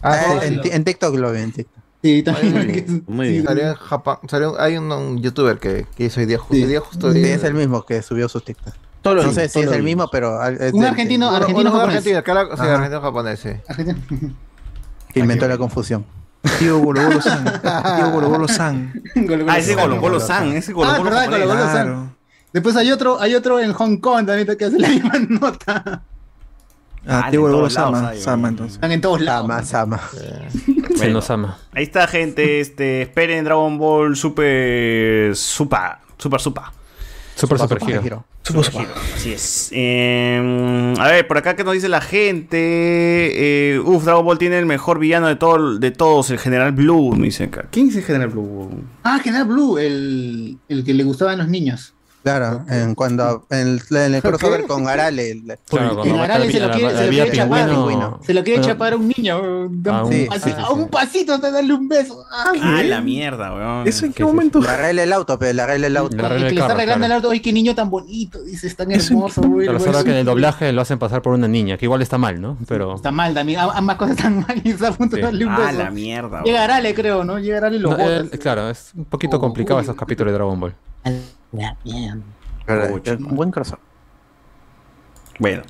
Ah, 0.03 0.39
en, 0.43 0.61
en 0.63 0.83
TikTok 0.83 1.15
lo 1.15 1.31
vi, 1.31 1.39
en 1.41 1.51
TikTok. 1.51 1.83
Sí, 2.03 2.21
también. 2.23 3.03
Muy 3.07 3.29
bien. 3.29 3.45
Salió 3.45 3.69
en 3.69 3.73
Japón, 3.75 4.17
salió- 4.27 4.59
hay 4.59 4.77
un, 4.77 4.91
un 4.91 5.21
youtuber 5.21 5.57
que, 5.57 5.85
que 5.95 6.05
hizo 6.05 6.19
hoy 6.19 6.25
día 6.27 6.37
justo. 6.37 6.53
Sí. 6.55 6.61
hoy 6.63 6.69
día 6.69 6.79
justo 6.79 7.11
Sí, 7.11 7.23
es 7.23 7.43
el 7.43 7.53
mismo 7.53 7.85
que 7.85 8.01
subió 8.01 8.29
sus 8.29 8.43
TikTok. 8.45 8.73
Todos 9.01 9.17
los 9.17 9.25
no 9.27 9.31
sé 9.33 9.47
si 9.49 9.59
es 9.61 9.71
el 9.71 9.83
mismo, 9.83 10.07
pero 10.11 10.43
es 10.47 10.73
Un 10.73 10.81
del- 10.81 10.89
argentino, 10.89 11.27
Uno- 11.27 11.37
argentino 11.37 11.61
uno 11.69 11.71
japonés. 11.71 11.97
argentino, 11.97 12.55
sí, 12.55 12.61
argentino 12.69 13.01
japonés, 13.01 13.39
sí. 13.39 13.49
Argentino. 13.67 14.33
que 15.13 15.19
inventó 15.21 15.47
la 15.47 15.57
confusión. 15.57 16.05
Tío 16.59 16.79
Bolo 16.79 17.01
Bolo 17.03 17.21
San. 17.21 17.43
Tío 17.61 18.09
Bolo 18.11 18.29
Bolo 18.29 18.47
San. 18.47 18.93
Ah, 19.47 19.57
ese 19.57 19.75
Golo 19.75 19.99
Golo 19.99 20.19
San, 20.19 20.51
ese 20.53 20.71
Golo 20.73 20.89
Ah, 20.89 20.97
Golo 20.97 21.09
verdad, 21.09 21.21
japonés. 21.25 21.47
Golo 21.47 21.59
Golo 21.59 21.71
San. 21.73 22.15
Después 22.53 22.75
hay 22.75 22.91
otro, 22.91 23.19
hay 23.19 23.35
otro 23.35 23.59
en 23.59 23.73
Hong 23.73 23.97
Kong 23.97 24.25
también 24.25 24.55
que 24.57 24.65
hace 24.65 24.79
la 24.79 24.87
misma 24.87 25.13
nota. 25.29 26.03
Ah, 27.07 27.23
Ah, 27.25 27.31
lados 27.31 27.73
Sama. 27.73 28.13
Sama, 28.15 28.41
¿no? 28.43 28.47
entonces. 28.49 28.75
Están 28.75 28.91
en 28.91 29.01
todos 29.01 29.21
lados. 29.21 29.47
Sama, 29.47 29.63
Sama. 29.63 30.01
Se 30.11 30.97
Bueno. 30.97 31.13
nos 31.13 31.29
ama. 31.29 31.57
Ahí 31.73 31.83
está, 31.83 32.07
gente. 32.07 32.59
Este, 32.59 33.03
esperen 33.03 33.45
Dragon 33.45 33.77
Ball 33.77 34.15
Super 34.15 35.35
Supa. 35.35 36.01
Super 36.17 36.39
Supa. 36.39 36.73
Super, 37.35 37.59
super, 37.59 37.79
Super 37.79 37.93
giro. 37.93 38.01
Hero. 38.05 38.25
Super, 38.41 38.63
super. 38.63 38.87
Así 39.15 39.31
es. 39.33 39.69
Eh, 39.73 40.93
a 40.97 41.07
ver, 41.09 41.27
por 41.27 41.37
acá 41.37 41.55
que 41.55 41.63
nos 41.63 41.73
dice 41.73 41.87
la 41.87 42.01
gente. 42.01 42.57
Eh, 43.75 43.79
uf, 43.79 44.03
Dragon 44.05 44.25
Ball 44.25 44.37
tiene 44.39 44.57
el 44.57 44.65
mejor 44.65 44.97
villano 44.99 45.27
de, 45.27 45.35
todo, 45.35 45.77
de 45.77 45.91
todos, 45.91 46.29
el 46.31 46.39
General 46.39 46.71
Blue. 46.71 47.13
Me 47.15 47.25
dicen 47.25 47.49
acá. 47.49 47.67
¿Quién 47.71 47.89
es 47.89 47.95
el 47.97 48.03
General 48.03 48.29
Blue? 48.29 48.83
Ah, 49.03 49.19
General 49.23 49.45
Blue, 49.47 49.77
el, 49.77 50.57
el 50.67 50.83
que 50.83 50.93
le 50.93 51.03
gustaban 51.03 51.37
los 51.37 51.47
niños. 51.47 51.93
Claro, 52.27 52.65
en 52.69 52.93
cuando 52.95 53.45
en, 53.49 53.79
en 53.89 54.15
el 54.15 54.21
crossover 54.21 54.65
con 54.67 54.87
Arale. 54.87 55.31
el- 55.31 55.57
Claro, 55.69 56.03
En 56.03 56.15
Arale 56.17 56.51
se 56.51 56.59
lo 56.59 56.67
la- 56.67 56.73
quiere, 56.73 56.93
la 56.93 56.99
se 56.99 57.05
lo 57.05 57.11
quiere 57.11 57.31
chapar. 57.31 57.69
pingüino- 57.69 58.19
Se 58.25 58.33
lo 58.33 58.43
quiere 58.43 58.59
Bueno, 58.59 58.73
chapar 58.73 58.93
a 58.93 58.95
un 58.97 59.07
niño. 59.07 59.37
Ah, 59.89 60.03
un- 60.03 60.11
Sí, 60.11 60.27
sí, 60.33 60.39
sí, 60.43 60.53
a 60.57 60.69
un 60.71 60.89
pasito 60.89 61.33
hasta 61.33 61.51
darle 61.51 61.73
un 61.73 61.87
beso. 61.87 62.23
Ay, 62.31 62.59
Ah, 62.61 62.83
la 62.83 63.01
mierda, 63.01 63.53
weón. 63.53 63.87
¿Eso 63.87 64.05
en 64.05 64.13
qué 64.13 64.25
momento? 64.25 64.59
Le 64.59 64.67
arregla 64.67 65.03
el 65.03 65.13
auto, 65.13 65.39
pero 65.39 65.53
le 65.53 65.61
arregla 65.61 65.87
el 65.87 65.97
auto. 65.97 66.15
Arregla 66.17 66.29
que 66.29 66.35
el 66.35 66.41
le 66.43 66.47
está 66.49 66.67
carro, 66.67 66.73
arreglando 66.73 67.05
claro. 67.05 67.13
el 67.19 67.23
auto. 67.25 67.29
Ay, 67.31 67.39
qué 67.39 67.53
niño 67.53 67.73
tan 67.75 67.89
bonito. 67.89 68.43
Dice, 68.43 68.67
es 68.67 68.75
tan 68.75 68.91
hermoso. 68.91 69.41
Claro, 69.41 69.53
güey, 69.53 69.67
solo 69.79 70.03
que 70.03 70.11
en 70.11 70.17
el 70.17 70.25
doblaje 70.25 70.71
lo 70.73 70.81
hacen 70.81 70.99
pasar 70.99 71.21
por 71.21 71.33
una 71.33 71.47
niña, 71.47 71.77
que 71.77 71.85
igual 71.85 72.01
está 72.01 72.17
mal, 72.17 72.41
¿no? 72.41 72.57
Pero. 72.67 72.95
Está 72.95 73.11
mal 73.11 73.33
también. 73.33 73.59
am- 73.61 73.71
Ambas 73.73 73.95
cosas 73.97 74.17
están 74.17 74.39
mal 74.47 74.61
y 74.63 74.71
está 74.71 74.89
a 74.89 74.91
punto 74.91 75.15
de 75.15 75.21
darle 75.21 75.45
un 75.45 75.53
Ah, 75.53 75.57
beso. 75.67 75.77
la 75.79 75.91
mierda. 75.91 76.41
Llega 76.43 76.57
weón. 76.59 76.71
Arale, 76.71 76.93
creo, 76.93 77.23
¿no? 77.23 77.39
Llega 77.39 77.57
Arale 77.57 77.77
y 77.77 77.79
lo 77.79 77.97
eh, 77.97 78.29
claro, 78.39 78.69
es 78.69 78.91
un 78.95 79.05
poquito 79.05 79.39
complicado 79.39 79.79
esos 79.79 79.95
capítulos 79.95 80.31
de 80.31 80.37
Dragon 80.37 80.59
Ball. 80.59 80.73
Un 83.19 83.35
buen 83.35 83.51
crossover. 83.51 83.87
Bueno, 85.39 85.61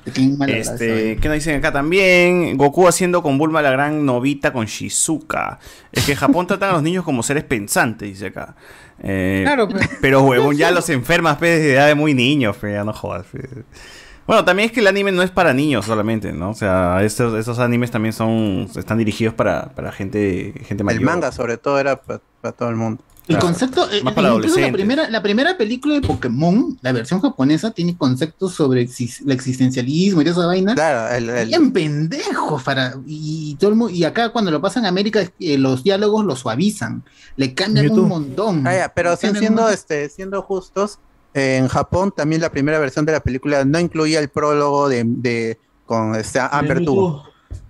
este, 0.46 1.18
¿qué 1.18 1.28
nos 1.28 1.34
dicen 1.34 1.56
acá 1.58 1.70
también? 1.72 2.56
Goku 2.56 2.88
haciendo 2.88 3.22
con 3.22 3.36
Bulma 3.36 3.60
la 3.60 3.70
gran 3.70 4.06
novita 4.06 4.50
con 4.50 4.64
Shizuka. 4.64 5.58
Es 5.92 6.06
que 6.06 6.12
en 6.12 6.18
Japón 6.18 6.46
tratan 6.48 6.70
a 6.70 6.72
los 6.74 6.82
niños 6.82 7.04
como 7.04 7.22
seres 7.22 7.44
pensantes, 7.44 8.08
dice 8.08 8.28
acá. 8.28 8.56
Eh, 9.02 9.42
Claro, 9.44 9.68
pues. 9.68 9.88
pero 10.00 10.22
huevón, 10.22 10.56
ya 10.56 10.70
los 10.70 10.88
enfermas 10.88 11.36
pe, 11.36 11.48
desde 11.48 11.74
edad 11.74 11.86
de 11.86 11.94
muy 11.94 12.14
niños, 12.14 12.56
pe, 12.56 12.72
ya 12.72 12.84
no 12.84 12.94
jodas. 12.94 13.26
pe. 13.26 13.46
Bueno, 14.26 14.44
también 14.44 14.66
es 14.68 14.72
que 14.72 14.80
el 14.80 14.86
anime 14.86 15.12
no 15.12 15.22
es 15.22 15.30
para 15.30 15.52
niños 15.52 15.84
solamente, 15.84 16.32
¿no? 16.32 16.50
O 16.50 16.54
sea, 16.54 17.02
estos, 17.02 17.34
estos 17.38 17.58
animes 17.58 17.90
también 17.90 18.12
son 18.12 18.68
están 18.76 18.96
dirigidos 18.98 19.34
para, 19.34 19.70
para 19.74 19.92
gente, 19.92 20.54
gente 20.64 20.82
mayor. 20.82 21.00
El 21.00 21.06
manga, 21.06 21.30
sobre 21.30 21.58
todo, 21.58 21.78
era 21.78 22.00
para 22.00 22.52
todo 22.52 22.70
el 22.70 22.76
mundo. 22.76 23.02
El 23.28 23.38
concepto, 23.38 23.90
eh, 23.90 24.02
Más 24.02 24.14
para 24.14 24.34
incluso 24.34 24.58
la 24.58 24.72
primera, 24.72 25.10
la 25.10 25.22
primera 25.22 25.56
película 25.58 25.94
de 25.94 26.00
Pokémon, 26.00 26.78
la 26.80 26.92
versión 26.92 27.20
japonesa, 27.20 27.70
tiene 27.72 27.96
conceptos 27.96 28.54
sobre 28.54 28.82
exis- 28.86 29.20
el 29.24 29.32
existencialismo 29.32 30.22
y 30.22 30.24
toda 30.24 30.36
esa 30.38 30.46
vaina. 30.46 30.74
Claro, 30.74 31.14
el, 31.14 31.28
el- 31.30 31.48
Bien 31.48 31.70
pendejos 31.72 32.62
para. 32.62 32.94
Y, 33.06 33.56
todo 33.60 33.72
el 33.86 33.94
y 33.94 34.04
acá 34.04 34.30
cuando 34.30 34.50
lo 34.50 34.60
pasan 34.60 34.84
a 34.86 34.88
América, 34.88 35.20
eh, 35.40 35.58
los 35.58 35.84
diálogos 35.84 36.24
los 36.24 36.38
suavizan. 36.40 37.02
Le 37.36 37.54
cambian 37.54 37.86
YouTube. 37.86 38.02
un 38.04 38.08
montón. 38.08 38.66
Ah, 38.66 38.74
ya, 38.74 38.92
pero 38.94 39.16
sin- 39.16 39.30
un 39.30 39.36
siendo, 39.38 39.68
este, 39.68 40.08
siendo 40.08 40.42
justos, 40.42 40.98
eh, 41.34 41.56
en 41.58 41.68
Japón 41.68 42.12
también 42.16 42.40
la 42.40 42.50
primera 42.50 42.78
versión 42.78 43.04
de 43.04 43.12
la 43.12 43.20
película 43.20 43.64
no 43.64 43.78
incluía 43.78 44.20
el 44.20 44.28
prólogo 44.28 44.88
de, 44.88 45.04
de- 45.06 45.58
con 45.84 46.14
este, 46.14 46.40
Amber. 46.40 46.84
Two. 46.84 47.22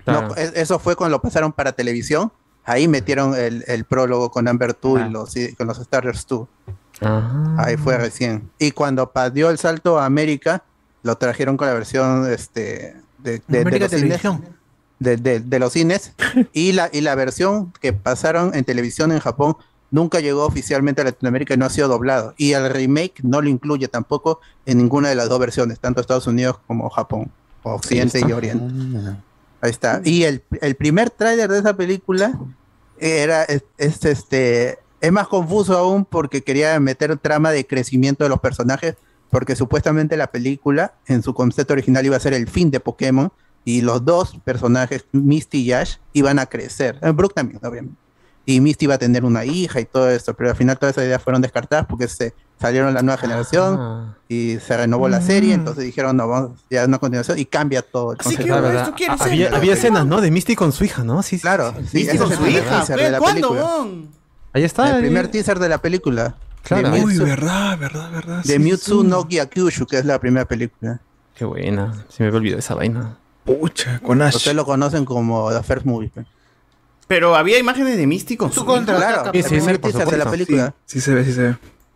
Claro. 0.04 0.28
No, 0.28 0.34
es- 0.36 0.52
eso 0.54 0.78
fue 0.78 0.96
cuando 0.96 1.16
lo 1.16 1.20
pasaron 1.22 1.52
para 1.52 1.72
televisión. 1.72 2.32
Ahí 2.68 2.86
metieron 2.86 3.34
el, 3.34 3.64
el 3.66 3.84
prólogo 3.84 4.30
con 4.30 4.46
Amber 4.46 4.76
2 4.80 5.00
y 5.00 5.10
los, 5.10 5.36
y 5.36 5.54
con 5.54 5.66
los 5.66 5.78
Starters 5.78 6.26
2. 6.28 6.46
Ahí 7.58 7.76
fue 7.76 7.96
recién. 7.96 8.50
Y 8.58 8.72
cuando 8.72 9.10
dio 9.32 9.50
el 9.50 9.58
salto 9.58 9.98
a 9.98 10.04
América, 10.04 10.62
lo 11.02 11.16
trajeron 11.16 11.56
con 11.56 11.66
la 11.68 11.74
versión 11.74 12.30
este, 12.30 12.96
de, 13.18 13.40
de- 13.48 13.64
de 13.64 13.78
los 13.80 13.90
cines, 14.00 14.20
de, 14.98 15.16
de- 15.16 15.40
de 15.40 15.58
los 15.58 15.72
cines. 15.72 16.12
y, 16.52 16.72
la, 16.72 16.90
y 16.92 17.00
la 17.00 17.14
versión 17.14 17.72
que 17.80 17.92
pasaron 17.92 18.54
en 18.54 18.64
televisión 18.64 19.12
en 19.12 19.20
Japón 19.20 19.56
nunca 19.90 20.20
llegó 20.20 20.44
oficialmente 20.44 21.00
a 21.00 21.04
Latinoamérica 21.04 21.54
y 21.54 21.56
no 21.56 21.64
ha 21.66 21.70
sido 21.70 21.88
doblado. 21.88 22.34
Y 22.36 22.52
el 22.52 22.68
remake 22.68 23.20
no 23.22 23.40
lo 23.40 23.48
incluye 23.48 23.88
tampoco 23.88 24.40
en 24.66 24.78
ninguna 24.78 25.08
de 25.08 25.14
las 25.14 25.28
dos 25.28 25.38
versiones, 25.38 25.78
tanto 25.78 26.00
Estados 26.00 26.26
Unidos 26.26 26.58
como 26.66 26.90
Japón, 26.90 27.30
o 27.62 27.72
Occidente 27.72 28.20
y 28.26 28.32
Oriente. 28.32 28.64
Ahí 29.60 29.70
está. 29.70 30.00
Y 30.04 30.24
el, 30.24 30.42
el 30.60 30.74
primer 30.76 31.10
tráiler 31.10 31.48
de 31.50 31.58
esa 31.60 31.74
película 31.76 32.38
era 33.00 33.44
es, 33.44 33.64
es, 33.76 34.04
este 34.04 34.78
es 35.00 35.12
más 35.12 35.28
confuso 35.28 35.76
aún 35.76 36.04
porque 36.04 36.42
quería 36.42 36.78
meter 36.80 37.16
trama 37.18 37.50
de 37.50 37.66
crecimiento 37.66 38.24
de 38.24 38.30
los 38.30 38.40
personajes 38.40 38.96
porque 39.30 39.56
supuestamente 39.56 40.16
la 40.16 40.28
película 40.28 40.94
en 41.06 41.22
su 41.22 41.34
concepto 41.34 41.74
original 41.74 42.04
iba 42.06 42.16
a 42.16 42.20
ser 42.20 42.34
el 42.34 42.48
fin 42.48 42.70
de 42.70 42.80
Pokémon 42.80 43.30
y 43.64 43.82
los 43.82 44.04
dos 44.04 44.38
personajes 44.44 45.06
Misty 45.12 45.58
y 45.58 45.72
Ash 45.72 45.96
iban 46.14 46.38
a 46.38 46.46
crecer. 46.46 46.98
Eh, 47.02 47.10
Brook 47.10 47.34
también, 47.34 47.60
obviamente. 47.64 48.07
Y 48.50 48.62
Misty 48.62 48.86
iba 48.86 48.94
a 48.94 48.98
tener 48.98 49.26
una 49.26 49.44
hija 49.44 49.78
y 49.78 49.84
todo 49.84 50.08
esto, 50.08 50.32
pero 50.32 50.48
al 50.48 50.56
final 50.56 50.78
todas 50.78 50.94
esas 50.94 51.04
ideas 51.04 51.22
fueron 51.22 51.42
descartadas 51.42 51.84
porque 51.84 52.08
se 52.08 52.32
salieron 52.58 52.94
la 52.94 53.02
nueva 53.02 53.18
generación 53.20 54.16
y 54.26 54.56
se 54.56 54.74
renovó 54.74 55.06
la 55.10 55.20
serie, 55.20 55.52
entonces 55.52 55.84
dijeron, 55.84 56.16
no, 56.16 56.26
vamos, 56.26 56.64
ya 56.70 56.86
una 56.86 56.98
continuación 56.98 57.38
y 57.38 57.44
cambia 57.44 57.82
todo. 57.82 58.12
el 58.12 58.16
concepto. 58.18 58.54
Ah, 58.54 58.60
¿verdad? 58.62 58.94
Ah, 59.06 59.16
había, 59.20 59.54
había 59.54 59.74
escenas, 59.74 60.06
¿no? 60.06 60.22
De 60.22 60.30
Misty 60.30 60.56
con 60.56 60.72
su 60.72 60.84
hija, 60.84 61.04
¿no? 61.04 61.22
Sí, 61.22 61.36
sí. 61.36 61.42
Claro, 61.42 61.74
sí, 61.90 61.98
Misty 61.98 62.16
con 62.16 62.32
su 62.34 62.42
el 62.46 62.56
hija. 62.56 62.86
¿Cuándo, 63.18 63.50
weón? 63.50 64.08
Ahí 64.54 64.64
está. 64.64 64.96
El 64.96 65.02
primer 65.02 65.28
teaser 65.28 65.58
de 65.58 65.68
la 65.68 65.82
película. 65.82 66.34
Claro. 66.62 66.90
De 66.90 67.04
Uy, 67.04 67.18
verdad, 67.18 67.76
verdad, 67.78 68.10
verdad. 68.10 68.42
de 68.44 68.54
sí, 68.54 68.58
Mewtwo 68.58 69.02
sí. 69.02 69.08
no 69.08 69.24
Gyakushu, 69.26 69.84
que 69.84 69.98
es 69.98 70.06
la 70.06 70.18
primera 70.18 70.46
película. 70.46 71.00
Qué 71.34 71.44
buena. 71.44 72.02
Se 72.08 72.22
me 72.22 72.28
había 72.28 72.38
olvidado 72.38 72.60
esa 72.60 72.74
vaina. 72.74 73.18
Pucha, 73.44 73.98
con 74.00 74.22
Ash. 74.22 74.36
Ustedes 74.36 74.56
lo 74.56 74.64
conocen 74.64 75.04
como 75.04 75.50
The 75.52 75.62
First 75.62 75.84
Movie. 75.84 76.10
pues. 76.14 76.26
Pero 77.08 77.34
había 77.34 77.58
imágenes 77.58 77.96
de 77.96 78.06
Misty 78.06 78.36
con 78.36 78.52
su 78.52 78.60
hija. 78.62 78.84
Claro, 78.84 79.32
teaser 79.32 79.80
de 79.80 80.16
la 80.16 80.30
película. 80.30 80.74
Sí, 80.84 81.00
se 81.00 81.14
ve, 81.14 81.24
sí 81.24 81.32
se 81.32 81.42
ve. 81.42 81.52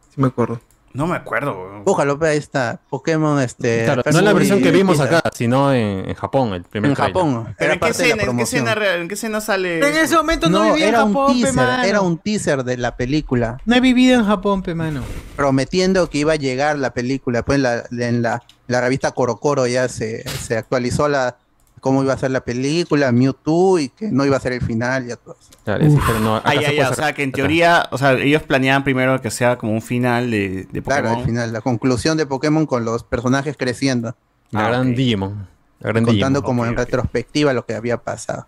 Sí 0.08 0.20
me 0.20 0.26
acuerdo. 0.28 0.60
No 0.94 1.06
me 1.06 1.16
acuerdo, 1.16 1.52
weón. 1.58 1.84
Búscalo, 1.84 2.18
ahí 2.20 2.36
está. 2.36 2.80
Pokémon, 2.90 3.40
este. 3.40 3.84
Claro, 3.84 4.02
no 4.12 4.18
en 4.18 4.24
la 4.26 4.32
versión 4.34 4.60
que 4.60 4.70
vimos 4.70 5.00
acá, 5.00 5.22
sino 5.34 5.72
en, 5.72 6.06
en 6.08 6.14
Japón, 6.14 6.52
el 6.52 6.64
primer 6.64 6.90
En. 6.90 6.96
Japón. 6.96 7.54
¿Pero 7.58 7.72
en 7.72 7.80
qué, 7.80 7.88
escena, 7.88 8.22
en, 8.22 8.36
qué 8.36 8.42
escena, 8.42 8.94
en 8.96 9.08
qué 9.08 9.14
escena 9.14 9.40
sale? 9.40 9.78
Pero 9.80 9.96
en 9.96 10.04
ese 10.04 10.16
momento 10.16 10.50
no, 10.50 10.58
No, 10.58 10.72
vivía 10.74 10.88
en 10.88 10.94
era 10.94 11.04
un 11.04 11.14
Japón, 11.14 11.40
pe, 11.40 11.52
teaser, 11.52 11.84
era 11.86 12.00
un 12.02 12.18
teaser 12.18 12.64
de 12.64 12.76
la 12.76 12.96
película, 12.96 13.56
No 13.64 13.74
he 13.74 13.80
vivido 13.80 14.18
en 14.20 14.26
Japón, 14.26 14.62
pe, 14.62 14.74
mano. 14.74 15.02
prometiendo 15.34 16.10
que 16.10 16.18
iba 16.18 16.34
a 16.34 16.36
llegar 16.36 16.78
la 16.78 16.92
película. 16.92 17.42
Pues 17.42 17.56
en 17.56 17.62
la, 17.62 17.84
en 17.90 18.20
la, 18.20 18.42
la 18.66 18.80
revista 18.82 19.12
Coro 19.12 19.36
Coro 19.36 19.66
ya 19.66 19.88
se, 19.88 20.28
se 20.28 20.58
actualizó 20.58 21.08
la 21.08 21.38
cómo 21.82 22.04
iba 22.04 22.12
a 22.14 22.16
ser 22.16 22.30
la 22.30 22.42
película, 22.44 23.10
Mewtwo, 23.10 23.80
y 23.80 23.88
que 23.88 24.08
no 24.12 24.24
iba 24.24 24.36
a 24.36 24.40
ser 24.40 24.52
el 24.52 24.62
final, 24.62 25.04
ya 25.04 25.16
todo 25.16 25.36
eso. 25.38 25.50
Claro, 25.64 25.84
sí, 25.90 25.98
pero 26.06 26.20
no, 26.20 26.36
acá 26.36 26.48
Ah, 26.48 26.52
se 26.52 26.60
ya, 26.60 26.66
puede 26.68 26.76
ya, 26.78 26.90
o 26.90 26.94
sea, 26.94 27.12
que 27.12 27.22
en 27.24 27.32
teoría, 27.32 27.88
o 27.90 27.98
sea, 27.98 28.12
ellos 28.12 28.44
planeaban 28.44 28.84
primero 28.84 29.20
que 29.20 29.30
sea 29.32 29.58
como 29.58 29.72
un 29.72 29.82
final 29.82 30.30
de, 30.30 30.68
de 30.70 30.80
Pokémon. 30.80 31.02
Claro, 31.02 31.18
al 31.18 31.24
final, 31.26 31.52
la 31.52 31.60
conclusión 31.60 32.16
de 32.16 32.24
Pokémon 32.24 32.66
con 32.66 32.84
los 32.84 33.02
personajes 33.02 33.56
creciendo, 33.58 34.14
La 34.52 34.68
gran 34.68 34.94
Digimon. 34.94 35.48
La 35.80 35.88
gran 35.90 36.04
contando 36.04 36.38
Digimon. 36.38 36.42
como 36.42 36.66
en 36.66 36.76
retrospectiva 36.76 37.52
lo 37.52 37.66
que 37.66 37.74
había 37.74 37.96
pasado. 37.98 38.46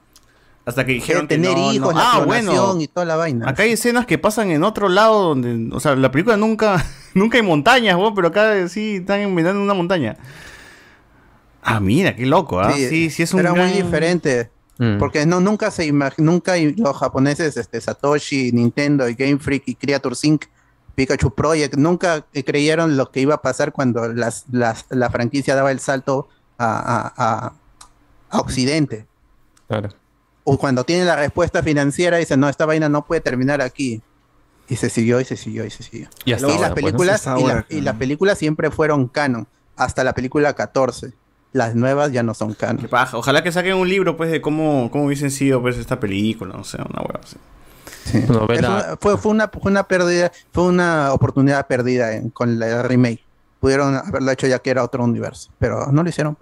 Hasta 0.65 0.87
que 0.87 0.93
dijeron 0.93 1.27
que 1.27 1.35
tener 1.35 1.59
no, 1.59 1.73
hijos, 1.73 1.93
no. 1.93 1.99
la 2.01 2.13
Ah, 2.13 2.19
bueno. 2.25 2.81
y 2.81 2.87
toda 2.87 3.05
la 3.05 3.17
vaina. 3.17 3.49
Acá 3.51 3.65
hay 3.65 3.73
escenas 3.73 4.07
que 4.07 4.17
pasan 4.17 4.51
en 4.53 4.63
otro 4.65 4.89
lado 4.89 5.23
donde, 5.23 5.75
o 5.75 5.81
sea, 5.81 5.97
la 5.97 6.11
película 6.13 6.37
nunca, 6.37 6.83
nunca 7.15 7.37
hay 7.37 7.43
montañas, 7.43 7.97
weón, 7.97 8.15
pero 8.15 8.29
acá 8.29 8.69
sí 8.69 8.97
están 9.01 9.21
inventando 9.23 9.61
una 9.61 9.75
montaña. 9.75 10.17
Ah, 11.65 11.81
mira, 11.81 12.15
qué 12.15 12.27
loco, 12.27 12.61
¿ah? 12.61 12.73
Sí, 12.73 13.11
sí, 13.11 13.23
es 13.23 13.33
un 13.35 13.41
era 13.41 13.53
gran- 13.53 13.69
muy 13.69 13.77
diferente. 13.83 14.51
Mm. 14.79 14.99
Porque 14.99 15.25
no, 15.25 15.41
nunca 15.41 15.71
se 15.71 15.91
nunca 16.19 16.59
y- 16.59 16.75
los 16.75 16.97
japoneses, 16.97 17.57
este, 17.57 17.81
Satoshi, 17.81 18.53
Nintendo 18.53 19.09
y 19.09 19.15
Game 19.15 19.39
Freak 19.39 19.63
y 19.67 19.75
Creature 19.77 20.15
Sync, 20.15 20.45
Pikachu 20.95 21.33
Project, 21.35 21.75
nunca 21.77 22.25
creyeron 22.45 22.97
lo 22.97 23.11
que 23.11 23.21
iba 23.21 23.35
a 23.37 23.43
pasar 23.43 23.73
cuando 23.73 24.09
las, 24.13 24.45
las- 24.53 24.85
la 24.91 25.11
franquicia 25.11 25.55
daba 25.55 25.71
el 25.73 25.81
salto 25.81 26.29
a, 26.59 26.67
a- 26.77 27.15
a- 27.17 27.53
a 28.31 28.39
Occidente. 28.41 29.07
Claro. 29.69 29.91
O 30.45 30.59
cuando 30.59 30.85
tienen 30.85 31.07
la 31.07 31.17
respuesta 31.17 31.63
financiera, 31.63 32.19
dicen, 32.19 32.39
no, 32.41 32.49
esta 32.49 32.67
vaina 32.67 32.89
no 32.89 33.05
puede 33.07 33.21
terminar 33.23 33.63
aquí. 33.63 34.03
Y 34.69 34.77
se 34.77 34.91
siguió 34.91 35.21
y 35.21 35.25
se 35.25 35.37
siguió 35.37 35.65
y 35.65 35.71
se 35.71 35.83
siguió. 35.83 36.09
Y 36.25 36.33
hasta 36.33 36.47
las 36.49 36.57
ahora, 36.57 36.69
pues, 36.75 36.83
¿no? 36.85 36.87
películas, 36.91 37.27
Hasta 37.27 37.41
y, 37.41 37.45
la- 37.45 37.53
ahora, 37.53 37.67
y 37.71 37.81
las 37.81 37.97
películas 37.97 38.39
siempre 38.39 38.71
fueron 38.71 39.09
canon, 39.09 39.47
hasta 39.77 40.05
la 40.05 40.15
película 40.15 40.53
14. 40.55 41.13
Las 41.55 41.75
nuevas 41.75 42.13
ya 42.13 42.23
no 42.23 42.35
son 42.35 42.53
canon. 42.53 42.83
Qué 42.83 42.89
paja. 42.89 43.17
Ojalá 43.17 43.43
que 43.43 43.51
saquen 43.53 43.77
un 43.77 43.89
libro, 43.89 44.17
pues, 44.17 44.31
de 44.31 44.43
cómo, 44.43 44.91
cómo 44.91 45.05
hubiesen 45.07 45.31
sido, 45.31 45.63
pues, 45.63 45.79
esta 45.79 45.99
película, 46.01 46.53
no 46.55 46.65
sé, 46.65 46.77
una 46.77 47.01
hueá 47.01 47.21
así. 47.23 47.37
Es 48.13 48.29
una- 48.29 48.97
fue, 49.01 49.17
fue 49.17 49.31
una, 49.33 49.49
fue 49.49 49.71
una 49.71 49.85
pérdida, 49.89 50.31
fue 50.53 50.65
una 50.65 51.13
oportunidad 51.13 51.67
perdida 51.67 52.13
en- 52.17 52.29
con 52.31 52.59
la 52.59 52.83
remake. 52.83 53.21
Pudieron 53.61 53.95
haberlo 53.95 54.31
hecho 54.31 54.47
ya 54.47 54.59
que 54.59 54.69
era 54.71 54.83
otro 54.85 55.03
universo, 55.05 55.51
pero 55.59 55.87
no 55.91 56.03
lo 56.03 56.09
hicieron. 56.09 56.37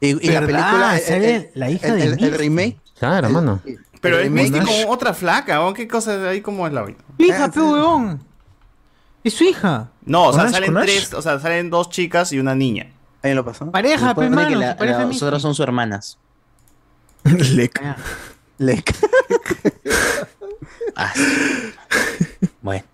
Y, 0.00 0.08
y 0.26 0.32
la 0.32 0.40
película, 0.40 0.98
el- 0.98 1.24
el, 1.24 1.50
la 1.54 1.70
hija 1.70 1.88
el- 1.88 1.96
de 1.96 2.04
el- 2.04 2.24
el 2.24 2.34
remake, 2.38 2.78
Claro, 2.98 3.28
mano. 3.30 3.60
Pero 4.00 4.16
El 4.18 4.24
es 4.26 4.32
remake- 4.32 4.50
Misty 4.50 4.82
con 4.84 4.92
otra 4.92 5.12
flaca, 5.14 5.60
¿o 5.62 5.72
¿qué 5.74 5.86
cosa 5.86 6.30
ahí 6.30 6.40
cómo 6.40 6.66
es 6.66 6.72
la 6.72 6.82
vaina? 6.82 6.98
Hija, 7.18 7.48
pe, 7.50 7.60
huevón. 7.60 8.22
Es 9.22 9.34
su 9.34 9.44
hija. 9.44 9.90
No, 10.04 10.28
o 10.28 10.30
¿Con 10.32 10.40
sea, 10.40 10.50
salen 10.50 10.74
tres, 10.74 11.12
o 11.14 11.22
sea, 11.22 11.38
salen 11.38 11.70
dos 11.70 11.90
chicas 11.90 12.32
y 12.32 12.38
una 12.38 12.54
niña. 12.54 12.90
Ahí 13.24 13.34
lo 13.34 13.44
pasó. 13.44 13.70
Pareja, 13.70 14.14
pe, 14.14 14.28
mano. 14.28 14.56
la- 14.60 14.76
pareja 14.76 15.06
otras 15.06 15.42
son 15.42 15.54
sus 15.54 15.64
hermanas. 15.64 16.18
Lec. 17.24 17.80
Lec. 18.58 18.94
Ah, 20.94 21.12
Bueno. 22.62 22.84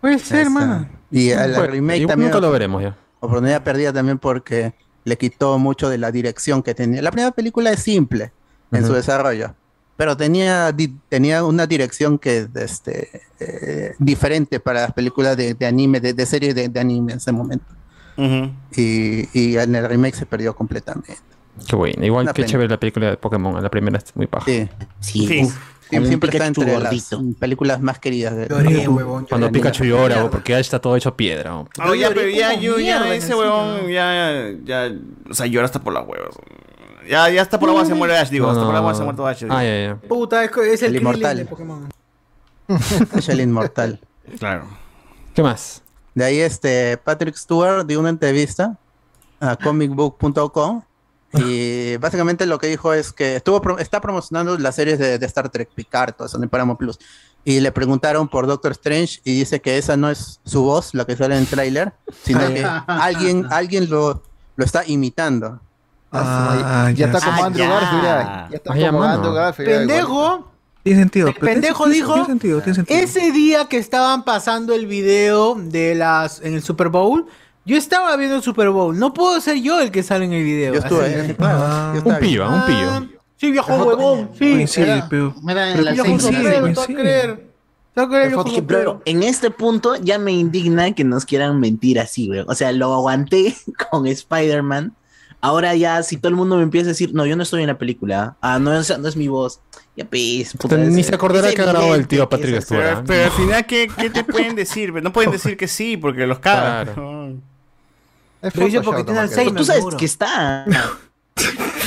Puede 0.00 0.18
ser, 0.18 0.40
hermano. 0.42 0.88
Y 1.10 1.30
el 1.30 1.52
Bueno, 1.54 1.66
remake 1.72 2.02
y 2.02 2.06
también. 2.06 2.30
nunca 2.30 2.40
lo 2.44 2.50
veremos 2.50 2.82
ya. 2.82 2.96
Oportunidad 3.20 3.62
perdida 3.62 3.92
también 3.92 4.18
porque 4.18 4.74
le 5.04 5.16
quitó 5.16 5.58
mucho 5.58 5.88
de 5.88 5.98
la 5.98 6.10
dirección 6.12 6.62
que 6.62 6.74
tenía. 6.74 7.00
La 7.00 7.10
primera 7.10 7.30
película 7.32 7.70
es 7.70 7.80
simple 7.82 8.32
en 8.72 8.84
su 8.84 8.92
desarrollo, 8.92 9.54
pero 9.96 10.16
tenía, 10.16 10.72
di- 10.72 10.96
tenía 11.08 11.44
una 11.44 11.66
dirección 11.66 12.18
que 12.18 12.48
este, 12.56 13.22
eh, 13.40 13.94
diferente 13.98 14.58
para 14.60 14.82
las 14.82 14.92
películas 14.92 15.36
de, 15.36 15.54
de 15.54 15.66
anime, 15.66 16.00
de, 16.00 16.12
de 16.12 16.26
series 16.26 16.54
de, 16.54 16.68
de 16.68 16.80
anime 16.80 17.12
en 17.12 17.18
ese 17.18 17.30
momento. 17.32 17.64
Y, 18.16 19.28
y 19.38 19.56
en 19.58 19.74
el 19.74 19.88
remake 19.88 20.14
se 20.16 20.26
perdió 20.26 20.54
completamente. 20.54 21.16
Qué 21.68 21.74
bueno. 21.76 22.04
Igual 22.04 22.24
Una 22.24 22.32
que 22.32 22.42
pena. 22.42 22.52
chévere 22.52 22.68
la 22.68 22.78
película 22.80 23.10
de 23.10 23.16
Pokémon. 23.16 23.62
La 23.62 23.70
primera 23.70 23.98
es 23.98 24.14
muy 24.14 24.26
paja. 24.26 24.44
Sí. 24.46 24.68
Sí, 25.00 25.26
sí, 25.26 25.48
siempre 25.88 26.30
está 26.30 26.46
entre 26.46 26.78
las 26.78 27.08
películas 27.38 27.80
más 27.80 27.98
queridas 27.98 28.36
de 28.36 28.46
Cuando 29.28 29.50
Pikachu 29.52 29.84
llora, 29.84 30.28
porque 30.30 30.52
ya 30.52 30.58
está 30.58 30.80
todo 30.80 30.96
hecho 30.96 31.16
piedra. 31.16 31.52
bo. 31.52 31.68
Ah, 31.78 31.94
ya, 31.98 32.08
pero 32.10 32.28
ya, 32.28 32.54
yo, 32.54 32.78
ya, 32.78 33.14
ese 33.14 33.34
huevón, 33.34 33.88
ya, 33.88 34.50
ya, 34.64 34.92
o 35.30 35.34
sea, 35.34 35.46
llora 35.46 35.64
hasta 35.66 35.80
por 35.80 35.92
las 35.94 36.06
huevas. 36.06 36.34
Ya, 37.08 37.30
ya 37.30 37.40
hasta 37.42 37.58
por 37.60 37.68
la 37.68 37.74
hueva 37.76 37.86
se 37.86 37.94
muere 37.94 38.18
Ash, 38.18 38.30
digo, 38.30 38.46
No, 38.46 38.50
hasta 38.52 38.64
por 38.64 38.74
hueva 38.74 38.94
se 38.94 39.00
ha 39.02 39.04
muerto 39.04 39.26
Ash. 39.26 39.44
Ah, 39.48 39.62
ya, 39.62 39.86
ya. 39.86 39.96
Puta, 40.08 40.42
es, 40.44 40.50
es 40.56 40.82
el, 40.82 40.90
El 40.96 41.00
inmortal. 41.02 41.36
de 41.36 41.44
Pokémon. 41.46 41.88
Es 43.16 43.28
el 43.28 43.40
inmortal. 43.40 44.00
Claro. 44.40 44.64
¿Qué 45.34 45.42
más? 45.42 45.82
De 46.16 46.24
ahí 46.24 46.40
este 46.40 46.96
Patrick 46.96 47.36
Stewart 47.36 47.86
dio 47.86 48.00
una 48.00 48.08
entrevista 48.08 48.76
a 49.38 49.54
comicbook.com 49.54 50.82
y 51.34 51.96
básicamente 52.00 52.46
lo 52.46 52.58
que 52.58 52.68
dijo 52.68 52.92
es 52.94 53.12
que 53.12 53.36
estuvo 53.36 53.60
pro- 53.60 53.78
está 53.78 54.00
promocionando 54.00 54.56
las 54.58 54.74
series 54.74 54.98
de, 54.98 55.18
de 55.18 55.26
Star 55.26 55.48
Trek, 55.50 55.68
Picard, 55.74 56.14
todo 56.14 56.26
eso, 56.26 56.38
de 56.38 56.48
Paramount 56.48 56.78
Plus. 56.78 56.98
Y 57.44 57.60
le 57.60 57.70
preguntaron 57.70 58.26
por 58.28 58.46
Doctor 58.48 58.72
Strange 58.72 59.20
y 59.24 59.38
dice 59.38 59.60
que 59.60 59.78
esa 59.78 59.96
no 59.96 60.10
es 60.10 60.40
su 60.44 60.62
voz, 60.64 60.94
la 60.94 61.04
que 61.04 61.16
sale 61.16 61.34
en 61.36 61.42
el 61.42 61.46
tráiler, 61.46 61.92
sino 62.24 62.40
que 62.48 62.66
alguien, 62.86 63.46
alguien 63.52 63.88
lo, 63.88 64.22
lo 64.56 64.64
está 64.64 64.82
imitando. 64.86 65.60
Ah, 66.10 66.90
ya, 66.94 67.06
está 67.06 67.20
como 67.20 67.44
Andrew 67.44 67.68
Garfield, 67.68 68.02
ya, 68.02 68.48
ya 68.50 68.56
está 68.56 68.72
Ah, 68.72 68.76
ya, 68.78 68.90
como. 68.90 69.02
Andrew 69.04 69.32
Garfield. 69.34 69.70
ya, 69.70 69.78
Pendejo. 69.78 70.50
Tiene 70.86 71.00
sentido. 71.00 71.28
El 71.28 71.34
pendejo 71.34 71.88
dijo, 71.88 72.12
Tiene 72.14 72.26
sentido, 72.26 72.60
tiene 72.60 72.74
sentido. 72.76 73.00
ese 73.00 73.32
día 73.32 73.64
que 73.64 73.76
estaban 73.76 74.24
pasando 74.24 74.72
el 74.72 74.86
video 74.86 75.56
de 75.56 75.96
las 75.96 76.40
en 76.42 76.54
el 76.54 76.62
Super 76.62 76.90
Bowl, 76.90 77.26
yo 77.64 77.76
estaba 77.76 78.16
viendo 78.16 78.36
el 78.36 78.42
Super 78.42 78.70
Bowl. 78.70 78.96
No 78.96 79.12
puedo 79.12 79.40
ser 79.40 79.60
yo 79.60 79.80
el 79.80 79.90
que 79.90 80.04
sale 80.04 80.26
en 80.26 80.32
el 80.32 80.44
video. 80.44 80.74
Yo 80.74 80.78
estuve, 80.78 81.06
Así. 81.06 81.14
eh, 81.14 81.24
yo 81.26 81.32
estaba 81.32 81.92
Un 81.92 82.18
pillo, 82.20 82.48
un 82.48 82.66
pillo. 82.66 82.90
Ah, 82.90 83.06
Sí, 83.36 83.50
viejo 83.50 83.74
huevón. 83.84 84.30
Sí, 84.38 84.66
Sí, 84.68 84.82
pero. 85.10 85.34
Mira, 85.42 85.70
Pero 85.72 85.82
la 85.82 85.92
viejo 85.92 86.20
seis, 86.20 86.78
a 86.78 86.86
creer. 86.86 87.46
Bro, 88.62 89.02
en 89.06 89.22
este 89.24 89.50
punto 89.50 89.96
ya 89.96 90.18
me 90.18 90.30
indigna 90.30 90.92
que 90.92 91.02
nos 91.02 91.24
quieran 91.24 91.58
mentir 91.58 91.98
así, 91.98 92.28
güey. 92.28 92.44
O 92.46 92.54
sea, 92.54 92.70
lo 92.70 92.94
aguanté 92.94 93.56
con 93.90 94.06
Spider-Man. 94.06 94.94
Ahora 95.40 95.74
ya, 95.74 96.02
si 96.02 96.16
todo 96.16 96.28
el 96.28 96.34
mundo 96.36 96.56
me 96.56 96.62
empieza 96.62 96.86
a 96.86 96.92
decir, 96.92 97.12
no, 97.14 97.26
yo 97.26 97.36
no 97.36 97.42
estoy 97.42 97.62
en 97.62 97.68
la 97.68 97.78
película. 97.78 98.36
Ah, 98.40 98.58
no, 98.58 98.72
esa 98.78 98.98
no 98.98 99.08
es 99.08 99.16
mi 99.16 99.28
voz. 99.28 99.60
Ya, 99.96 100.04
puta, 100.58 100.76
Ni 100.76 101.02
se 101.02 101.14
acordará 101.14 101.52
que 101.54 101.62
ha 101.62 101.64
grabado 101.64 101.94
el 101.94 102.06
tío 102.06 102.28
Patrick 102.28 102.56
eso- 102.56 102.66
Stewart. 102.66 102.84
Pero, 102.84 102.98
¿ah? 102.98 103.04
pero 103.06 103.24
al 103.24 103.30
final, 103.30 103.66
¿qué, 103.66 103.88
¿qué 103.96 104.10
te 104.10 104.24
pueden 104.24 104.54
decir? 104.54 104.92
No 105.02 105.12
pueden 105.12 105.30
decir 105.30 105.56
que 105.56 105.68
sí, 105.68 105.96
porque 105.96 106.26
los 106.26 106.38
cagan. 106.38 107.40
Es 108.42 108.54
Lo 108.54 108.66
hice 108.66 108.82
porque 108.82 109.04
tiene 109.04 109.20
Alzheimer. 109.20 109.54
Tú 109.54 109.64
sabes 109.64 109.84
que 109.96 110.04
está. 110.04 110.64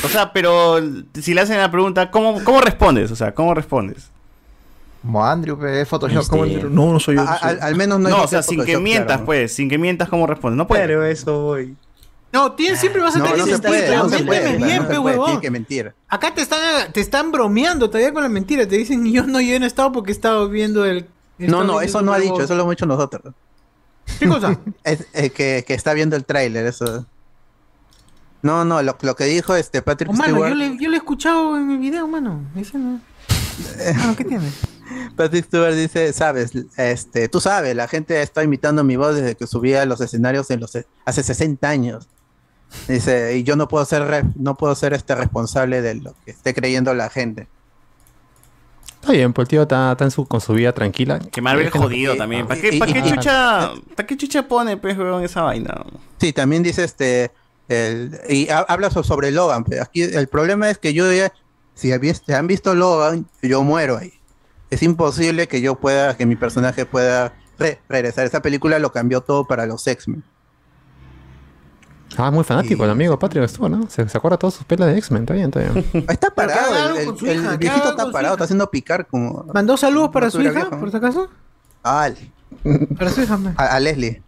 O 0.01 0.07
sea, 0.07 0.31
pero 0.31 0.77
si 1.19 1.33
le 1.33 1.41
hacen 1.41 1.57
la 1.57 1.69
pregunta, 1.69 2.09
¿cómo, 2.09 2.41
cómo 2.45 2.61
respondes? 2.61 3.11
O 3.11 3.17
sea, 3.17 3.33
¿cómo 3.35 3.53
respondes? 3.53 4.09
Como 5.01 5.25
Andrew, 5.25 5.61
es 5.65 5.87
Photoshop. 5.89 6.21
Este, 6.21 6.31
como 6.31 6.43
Andrew? 6.43 6.69
No, 6.69 6.93
no 6.93 6.99
soy 7.01 7.15
yo. 7.17 7.21
A- 7.21 7.33
al, 7.35 7.61
al 7.61 7.75
menos 7.75 7.99
no, 7.99 8.07
No, 8.07 8.23
o 8.23 8.27
sea, 8.27 8.41
sin 8.41 8.63
que 8.63 8.77
mientas, 8.77 9.07
claro. 9.17 9.25
pues. 9.25 9.53
Sin 9.53 9.67
que 9.69 9.77
mientas, 9.77 10.07
¿cómo 10.07 10.25
respondes? 10.25 10.57
No 10.57 10.67
puedes. 10.67 10.85
Pero 10.85 11.03
eso 11.05 11.41
voy. 11.41 11.75
No, 12.31 12.51
tienes, 12.53 12.79
siempre 12.79 13.01
vas 13.01 13.15
a 13.15 13.19
No, 13.19 13.25
tener 13.25 13.39
no 13.39 13.45
puede, 13.59 13.81
filtro, 13.81 14.03
no 14.03 14.09
se 14.09 14.23
puede, 14.23 14.41
miénteme 14.59 14.59
no 14.59 14.65
bien, 14.67 14.87
se 14.87 15.01
puede, 15.01 15.25
tiene 15.25 15.41
que 15.41 15.51
mentir. 15.51 15.93
Acá 16.07 16.33
te 16.33 16.41
están, 16.41 16.91
te 16.93 17.01
están 17.01 17.31
bromeando 17.31 17.89
todavía 17.89 18.13
con 18.13 18.21
la 18.21 18.29
mentira. 18.29 18.67
Te 18.67 18.77
dicen, 18.77 19.05
yo 19.11 19.25
no, 19.25 19.41
yo 19.41 19.57
no 19.59 19.65
he 19.65 19.67
estado 19.67 19.91
porque 19.91 20.11
he 20.11 20.13
estado 20.13 20.47
viendo 20.47 20.85
el. 20.85 21.07
No, 21.39 21.63
no, 21.63 21.81
eso 21.81 22.01
no 22.01 22.13
ha 22.13 22.19
dicho, 22.19 22.33
Bowl". 22.33 22.43
eso 22.43 22.55
lo 22.55 22.61
hemos 22.63 22.73
hecho 22.73 22.85
nosotros. 22.85 23.33
¿Qué 24.19 24.27
cosa? 24.27 24.59
Es, 24.83 25.07
eh, 25.13 25.29
que, 25.31 25.63
que 25.65 25.73
está 25.73 25.93
viendo 25.93 26.15
el 26.15 26.25
tráiler, 26.25 26.65
eso. 26.65 27.05
No, 28.41 28.63
no, 28.63 28.81
lo, 28.81 28.97
lo 29.01 29.15
que 29.15 29.25
dijo 29.25 29.55
este 29.55 29.81
Patrick 29.81 30.09
Oh, 30.09 30.13
mano, 30.13 30.33
Stewart. 30.35 30.49
yo 30.49 30.55
le, 30.55 30.77
yo 30.79 30.89
le 30.89 30.95
he 30.95 30.99
escuchado 30.99 31.57
en 31.57 31.71
el 31.71 31.77
video, 31.77 32.07
mano. 32.07 32.41
No. 32.73 33.01
Mano, 33.97 34.15
¿qué 34.15 34.23
tiene? 34.23 34.49
Patrick 35.15 35.45
Stewart 35.45 35.73
dice, 35.75 36.13
sabes, 36.13 36.51
este, 36.77 37.27
tú 37.27 37.41
sabes, 37.41 37.75
la 37.75 37.87
gente 37.87 38.21
está 38.21 38.43
imitando 38.43 38.83
mi 38.83 38.95
voz 38.95 39.15
desde 39.15 39.35
que 39.35 39.45
subí 39.47 39.73
a 39.73 39.85
los 39.85 39.99
escenarios 40.01 40.49
en 40.51 40.61
los, 40.61 40.77
hace 41.05 41.23
60 41.23 41.67
años. 41.67 42.07
Dice, 42.87 43.35
y 43.37 43.43
yo 43.43 43.55
no 43.55 43.67
puedo 43.67 43.83
ser 43.85 44.03
re- 44.03 44.23
no 44.35 44.55
puedo 44.55 44.75
ser 44.75 44.93
este 44.93 45.15
responsable 45.15 45.81
de 45.81 45.95
lo 45.95 46.13
que 46.25 46.31
esté 46.31 46.53
creyendo 46.53 46.93
la 46.93 47.09
gente. 47.09 47.47
Está 49.01 49.13
bien, 49.13 49.31
pues 49.33 49.45
el 49.45 49.49
tío 49.49 49.61
está, 49.63 49.93
está 49.93 50.03
en 50.03 50.11
su, 50.11 50.25
con 50.27 50.41
su 50.41 50.53
vida 50.53 50.73
tranquila. 50.73 51.19
Que 51.19 51.41
Marvel 51.41 51.69
jodido 51.69 52.15
también. 52.17 52.47
¿Para 52.47 52.59
qué, 52.59 52.69
y- 52.73 52.75
y- 52.77 52.93
qué 52.93 52.99
y- 52.99 53.09
chucha, 53.11 53.71
¿para 53.95 54.05
qué 54.07 54.17
chucha 54.17 54.47
pone, 54.47 54.75
pues, 54.77 54.97
weón, 54.97 55.23
esa 55.23 55.41
vaina? 55.43 55.85
Sí, 56.19 56.33
también 56.33 56.63
dice 56.63 56.83
este, 56.83 57.31
el- 57.69 58.19
y 58.27 58.49
ha- 58.49 58.65
habla 58.67 58.91
so- 58.91 59.03
sobre 59.03 59.31
Logan. 59.31 59.63
pero 59.63 59.83
Aquí 59.83 60.01
el 60.03 60.27
problema 60.27 60.69
es 60.69 60.77
que 60.77 60.93
yo 60.93 61.11
ya, 61.13 61.31
si 61.75 61.91
habéis- 61.93 62.27
han 62.29 62.47
visto 62.47 62.75
Logan, 62.75 63.25
yo 63.41 63.63
muero 63.63 63.97
ahí. 63.97 64.13
Es 64.69 64.83
imposible 64.83 65.47
que 65.47 65.61
yo 65.61 65.75
pueda, 65.75 66.15
que 66.17 66.25
mi 66.25 66.35
personaje 66.35 66.85
pueda 66.85 67.33
re- 67.57 67.79
regresar. 67.87 68.25
Esa 68.25 68.41
película 68.41 68.77
lo 68.79 68.91
cambió 68.91 69.21
todo 69.21 69.45
para 69.45 69.65
los 69.65 69.87
X-Men. 69.87 70.23
Ah, 72.17 72.31
muy 72.31 72.43
fanático 72.43 72.83
el 72.83 72.89
amigo 72.89 73.17
Patrick 73.19 73.47
Stewart, 73.47 73.71
¿no? 73.71 73.89
Se, 73.89 74.07
se 74.09 74.17
acuerda 74.17 74.37
todas 74.37 74.53
sus 74.55 74.65
pelas 74.65 74.87
de 74.89 74.97
X-Men, 74.97 75.21
está 75.23 75.33
bien, 75.35 75.45
está 75.53 75.59
bien. 75.59 75.85
Está 76.09 76.29
parado, 76.31 76.89
el, 76.91 76.97
el- 76.97 77.05
con 77.05 77.17
su 77.17 77.25
el 77.27 77.57
viejito 77.57 77.89
está 77.91 78.11
parado, 78.11 78.33
está 78.35 78.43
haciendo 78.45 78.69
picar 78.69 79.05
como 79.07 79.45
¿Mandó 79.53 79.77
saludos 79.77 80.09
para 80.11 80.25
No 80.27 80.31
su 80.31 80.41
hija, 80.41 80.51
viejo. 80.51 80.79
por 80.79 80.91
si 80.91 80.97
acaso? 80.97 81.29
Al, 81.83 82.17
Para 82.97 83.09
su 83.11 83.21
hija, 83.21 83.37
man. 83.37 83.53
a, 83.57 83.65
a 83.75 83.79
Leslie. 83.79 84.21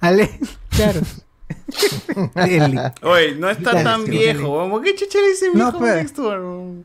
Claro. 0.00 1.00
Leslie. 2.34 2.92
Oye, 3.02 3.34
no 3.36 3.48
está 3.50 3.70
Claro, 3.70 3.90
tan 3.90 4.04
viejo. 4.04 4.68
¿Por 4.70 4.82
qué 4.82 4.94
chucha 4.94 5.18
le 5.20 5.28
dice 5.28 5.46
No, 5.54 5.72
viejo 5.72 6.08
Stewart, 6.08 6.40
weón? 6.42 6.84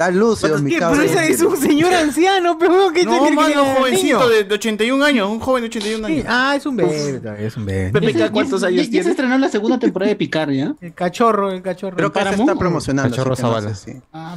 Está 0.00 0.10
lúcido, 0.12 0.58
mi 0.60 0.70
¿Qué? 0.70 0.76
Pero 0.78 0.90
cabrón. 0.92 1.04
ese 1.04 1.30
es 1.30 1.42
un 1.42 1.56
señor 1.58 1.92
anciano, 1.92 2.56
pero 2.58 2.90
¿qué 2.90 3.00
te 3.00 3.04
No, 3.06 3.22
que 3.22 3.32
mano, 3.32 3.60
haga, 3.64 3.74
jovencito 3.74 4.18
niño? 4.18 4.28
de, 4.30 4.44
de 4.44 4.54
81 4.54 5.04
años, 5.04 5.28
un 5.28 5.40
joven 5.40 5.62
de 5.64 5.66
81 5.68 6.06
Sí, 6.06 6.12
años. 6.14 6.24
ah, 6.26 6.54
es 6.56 6.64
un 6.64 6.76
bebé, 6.76 7.20
es 7.46 7.56
un 7.58 7.66
bebé. 7.66 7.90
Pepe, 7.92 8.30
¿cuántos 8.30 8.62
años 8.62 8.76
ya- 8.78 8.84
Ya 8.84 8.90
tiene? 8.90 9.04
se 9.04 9.10
estrenó 9.10 9.36
la 9.36 9.50
segunda 9.50 9.78
temporada 9.78 10.08
de 10.08 10.16
Picar, 10.16 10.50
¿ya? 10.50 10.74
El 10.80 10.94
cachorro, 10.94 11.52
el 11.52 11.60
cachorro. 11.60 11.98
Creo 11.98 12.10
que 12.12 12.22
se 12.22 12.30
está 12.34 12.54
promocionando. 12.54 13.10
Cachorro 13.14 13.36
que 13.36 13.42
no 13.42 13.48
Zavala. 13.48 13.74
sé 13.74 13.92
si- 13.92 14.00
Ah, 14.14 14.36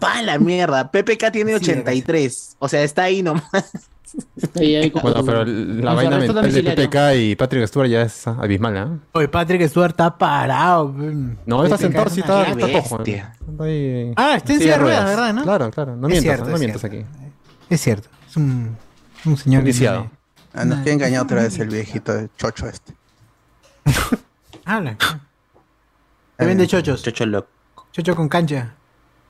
Pa 0.00 0.22
la 0.22 0.40
mierda. 0.40 0.90
PPK 0.90 1.30
tiene 1.30 1.54
83. 1.54 2.56
O 2.58 2.68
sea, 2.68 2.82
está 2.82 3.04
ahí 3.04 3.22
nomás. 3.22 3.44
Bueno, 5.02 5.24
pero 5.24 5.44
la 5.44 5.94
vaina 5.94 6.18
mental 6.18 6.52
de. 6.52 6.62
PPK 6.62 7.14
y 7.16 7.36
Patrick 7.36 7.66
Stewart 7.66 7.88
ya 7.88 8.02
es 8.02 8.26
abismal, 8.26 8.76
¿ah? 8.76 8.88
Oye, 9.12 9.28
Patrick 9.28 9.66
Stewart 9.68 9.90
está 9.90 10.16
parado. 10.16 10.92
No, 11.46 11.64
está 11.64 11.76
sentado, 11.78 12.06
es 12.06 12.12
sí, 12.14 12.20
está, 12.20 12.44
está 12.50 12.72
cojo. 12.72 13.02
¿eh? 13.04 13.24
Está 13.50 13.64
ahí- 13.64 14.12
Ah, 14.16 14.34
está 14.36 14.52
en 14.54 14.58
silla 14.60 14.72
de 14.72 14.78
ruedas, 14.78 15.04
¿verdad, 15.04 15.34
no? 15.34 15.42
Claro, 15.42 15.70
claro. 15.70 15.96
No 15.96 16.06
Es 16.08 16.12
mientas, 16.12 16.22
cierto, 16.36 16.50
no 16.50 16.58
mientas 16.58 16.84
aquí. 16.84 17.04
Es 17.68 17.80
cierto, 17.80 18.08
es 18.28 18.36
un, 18.36 18.76
un 19.24 19.36
señor 19.36 19.64
tiene- 19.64 20.10
Ah, 20.54 20.64
nos 20.64 20.76
quiere 20.78 20.92
engañar 20.92 21.22
otra 21.22 21.42
vez 21.42 21.58
el 21.58 21.68
viejito 21.68 22.14
de 22.14 22.28
chocho 22.38 22.66
este. 22.68 22.94
Habla. 24.64 24.96
Te 26.36 26.44
vende 26.44 26.66
chochos. 26.66 27.02
Chocho 27.02 27.26
loco. 27.26 27.48
Chocho 27.92 28.14
con 28.16 28.28
cancha. 28.28 28.74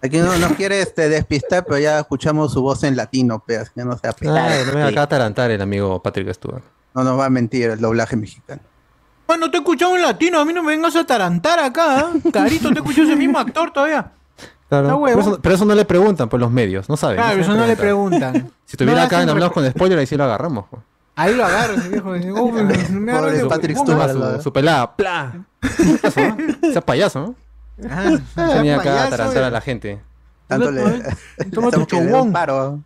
Aquí 0.02 0.18
no 0.18 0.36
nos 0.36 0.52
quiere 0.52 0.81
este, 0.82 1.09
despistar, 1.09 1.64
pero 1.64 1.78
ya 1.78 1.98
escuchamos 2.01 2.52
su 2.52 2.62
voz 2.62 2.82
en 2.85 2.97
latino, 2.97 3.43
pe, 3.44 3.56
así 3.56 3.70
que 3.74 3.85
no 3.85 3.97
sea 3.98 4.12
pe- 4.12 4.28
Ah, 4.28 4.48
no 4.66 4.73
me 4.74 4.82
acaba 4.82 4.90
de 4.90 4.98
atarantar 5.01 5.51
el 5.51 5.60
amigo 5.62 6.01
Patrick 6.02 6.32
Stewart. 6.32 6.62
No 6.94 7.02
nos 7.02 7.18
va 7.18 7.27
a 7.27 7.31
mentir 7.31 7.70
el 7.70 7.81
doblaje 7.81 8.16
mexicano. 8.16 8.60
Bueno, 9.27 9.51
te 9.51 9.56
he 9.56 9.60
escuchado 9.60 9.97
en 9.97 10.02
latino, 10.02 10.39
a 10.39 10.44
mí 10.44 10.52
no 10.52 10.62
me 10.62 10.68
vengas 10.77 10.94
a 10.97 11.05
tarantar 11.05 11.59
acá, 11.59 12.10
¿eh? 12.14 12.31
Carito, 12.32 12.68
te 12.68 12.74
he 12.74 12.78
escuchado 12.78 13.09
ese 13.09 13.16
mismo 13.16 13.39
actor 13.39 13.73
todavía. 13.73 14.12
Claro. 14.68 15.01
Pero 15.05 15.20
eso, 15.20 15.39
pero 15.40 15.55
eso 15.55 15.64
no 15.64 15.74
le 15.74 15.85
preguntan 15.85 16.28
por 16.28 16.39
los 16.40 16.51
medios, 16.51 16.89
no 16.89 16.97
saben. 16.97 17.16
Claro, 17.16 17.40
eso 17.40 17.55
no 17.55 17.66
le 17.66 17.77
preguntan. 17.77 18.51
Si 18.66 18.73
estuviera 18.74 19.01
No 19.02 19.06
acá 19.06 19.23
en 19.23 19.28
Hablamos 19.31 19.52
con 19.52 19.68
Spoiler, 19.70 19.98
ahí 19.98 20.06
sí 20.06 20.16
lo 20.16 20.24
agarramos. 20.24 20.64
pues. 20.70 20.82
Ahí 21.14 21.35
lo 21.35 21.44
agarro, 21.44 21.74
ese 21.74 21.89
viejo. 21.89 22.12
dice, 22.14 22.32
"Oh, 22.32 22.51
me- 22.51 22.64
me 22.64 23.12
agarro 23.12 23.48
Patrick 23.48 23.77
Stewart, 23.78 24.36
Su, 24.36 24.43
su 24.43 24.52
pelada. 24.52 24.93
Sea 26.73 26.81
payaso, 26.85 27.20
¿no? 27.20 27.35
Ah, 27.90 28.19
Venía 28.55 28.77
acá 28.77 28.90
a 28.90 28.94
payaso, 28.94 29.15
atarantar 29.15 29.43
a 29.44 29.48
eh. 29.48 29.51
la 29.51 29.61
gente. 29.61 30.01
Tanto 30.47 30.70
le. 30.70 30.82
Toma 31.53 31.70
tu 31.70 31.81
que 31.81 31.86
chobón. 31.86 32.32
paro. 32.32 32.81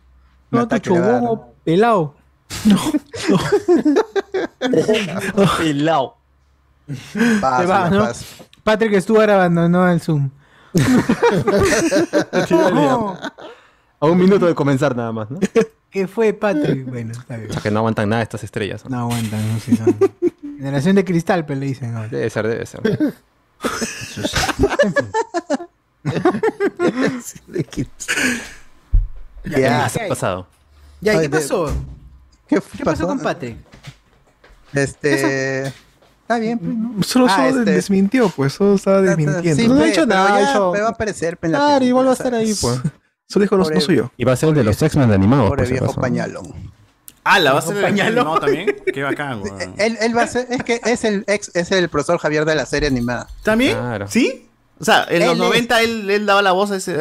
No, 0.49 0.67
tu 0.67 0.75
va 0.75 0.79
chobón 0.81 1.41
pelado. 1.63 2.15
Pelao. 5.57 6.17
Paz, 7.39 7.61
Se 7.61 7.65
va, 7.67 7.89
la 7.89 7.89
¿no? 7.89 8.07
Patrick 8.63 8.99
Stewart 8.99 9.29
abandonó 9.29 9.89
el 9.89 10.01
Zoom. 10.01 10.29
No, 12.49 13.17
A 13.99 14.05
un 14.05 14.17
minuto 14.17 14.45
de 14.45 14.55
comenzar 14.55 14.95
nada 14.95 15.11
más, 15.11 15.29
¿no? 15.29 15.39
¿Qué 15.89 16.07
fue 16.07 16.33
Patrick? 16.33 16.85
Bueno, 16.87 17.11
está 17.11 17.37
bien. 17.37 17.49
O 17.49 17.53
sea 17.53 17.61
que 17.61 17.69
no 17.71 17.79
aguantan 17.79 18.09
nada 18.09 18.21
estas 18.21 18.43
estrellas. 18.43 18.83
¿no? 18.85 18.89
No 18.89 19.01
aguantan, 19.03 19.53
no 19.53 19.59
sé. 19.59 19.75
son- 19.75 19.97
Generación 20.57 20.95
de 20.95 21.05
cristal, 21.05 21.45
pero 21.45 21.59
le 21.59 21.65
dicen. 21.67 21.93
Debe 22.09 22.29
ser, 22.29 22.47
debe 22.47 22.65
ser. 22.65 22.81
Ya, 29.43 29.59
Ya. 29.59 29.89
¿Qué 29.93 30.05
ha 30.05 30.07
pasado? 30.09 30.47
Ya, 31.01 31.15
¿y 31.15 31.19
¿qué 31.21 31.29
pasó? 31.29 31.73
¿Qué 32.47 32.59
¿Qué 32.77 32.83
pasó 32.85 33.07
con 33.07 33.19
Patrick? 33.19 33.57
Este. 34.73 35.67
Está 35.67 36.39
bien, 36.39 36.59
pues, 36.59 36.73
¿no? 36.75 37.03
Solo, 37.03 37.25
Ah, 37.29 37.35
solo 37.47 37.59
este- 37.59 37.71
desmintió, 37.71 38.29
pues, 38.29 38.53
solo 38.53 38.75
estaba 38.75 39.01
desmintiendo. 39.01 39.61
Sí, 39.61 39.67
No 39.67 39.75
ha 39.75 39.79
pe, 39.79 39.89
hecho 39.89 40.05
nada, 40.05 40.39
ya, 40.39 40.53
pe, 40.71 40.81
va 40.81 40.87
a 40.87 40.91
aparecer 40.91 41.37
en 41.41 41.51
la 41.51 41.57
Claro, 41.57 41.67
película, 41.79 41.89
igual 41.89 42.05
va 42.05 42.09
a 42.11 42.13
estar 42.13 42.33
ahí, 42.33 42.53
pues. 42.61 42.79
Solo 43.27 43.43
dijo, 43.43 43.57
no, 43.57 43.69
no 43.69 43.81
soy 43.81 43.95
yo. 43.97 44.11
Y 44.17 44.23
va 44.23 44.33
a 44.33 44.35
ser 44.37 44.49
el 44.49 44.55
de 44.55 44.63
los 44.63 44.81
X-Men 44.81 45.09
de 45.09 45.15
animados, 45.15 45.47
Pobre 45.49 45.57
por 45.63 45.67
si 45.67 45.73
viejo 45.73 45.93
pañalón. 45.99 46.71
Ah, 47.23 47.39
la 47.39 47.53
va 47.53 47.59
a 47.59 47.61
ser 47.61 47.77
el 47.77 47.83
Pañalo. 47.83 48.23
no 48.23 48.39
también. 48.39 48.75
Qué 48.93 49.03
bacán, 49.03 49.41
weón. 49.41 49.75
Él, 49.77 49.97
él 50.01 50.17
va 50.17 50.23
a 50.23 50.27
ser, 50.27 50.47
es 50.49 50.63
que 50.63 50.81
es 50.83 51.03
el 51.03 51.23
ex, 51.27 51.51
es 51.53 51.71
el 51.71 51.87
profesor 51.89 52.17
Javier 52.17 52.45
de 52.45 52.55
la 52.55 52.65
serie 52.65 52.87
animada. 52.87 53.27
¿También? 53.43 53.77
Claro. 53.77 54.07
¿Sí? 54.07 54.47
O 54.81 54.83
sea, 54.83 55.05
en 55.09 55.19
los 55.19 55.27
Él 55.29 55.31
es- 55.33 55.37
90 55.37 55.81
él, 55.81 56.09
él 56.09 56.25
daba 56.25 56.41
la 56.41 56.51
voz 56.53 56.71
a 56.71 56.77
ese, 56.77 56.93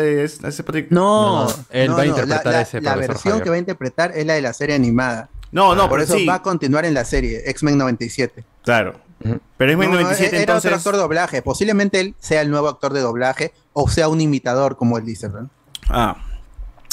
a 0.45 0.49
ese 0.49 0.63
Patrick. 0.63 0.91
No, 0.91 1.45
No, 1.45 1.49
no, 1.49 1.55
él 1.71 1.91
va 1.93 2.03
a 2.03 2.07
interpretar 2.07 2.45
la, 2.47 2.53
la- 2.53 2.61
ese 2.61 2.81
la 2.81 2.95
versión 2.95 3.33
Javier. 3.33 3.43
que 3.45 3.51
va 3.51 3.57
a 3.57 3.59
interpretar 3.59 4.13
es 4.15 4.27
la 4.27 4.35
de 4.35 4.43
la 4.43 4.53
serie 4.53 4.75
animada. 4.75 5.31
No, 5.51 5.75
no, 5.75 5.83
Por 5.89 5.93
pero 5.99 6.03
eso 6.05 6.15
sí. 6.15 6.27
va 6.27 6.35
a 6.35 6.43
continuar 6.43 6.85
en 6.85 6.95
la 6.95 7.05
serie 7.05 7.43
X-Men 7.47 7.79
97. 7.79 8.45
Claro. 8.63 9.01
Pero 9.57 9.73
es 9.73 9.77
No, 9.79 9.85
no, 9.85 9.91
97 9.95 10.29
era 10.37 10.41
entonces. 10.43 10.67
otro 10.71 10.77
actor 10.77 10.95
de 10.95 11.01
doblaje. 11.01 11.43
Posiblemente 11.43 12.01
él 12.01 12.15
sea 12.21 12.41
el 12.43 12.51
nuevo 12.51 12.69
actor 12.69 12.93
de 12.93 13.01
doblaje 13.01 13.53
o 13.73 13.89
sea 13.89 14.09
un 14.09 14.21
imitador, 14.21 14.77
como 14.77 14.97
él 14.99 15.05
dice. 15.05 15.29
¿no? 15.29 15.51
Ah. 15.89 16.17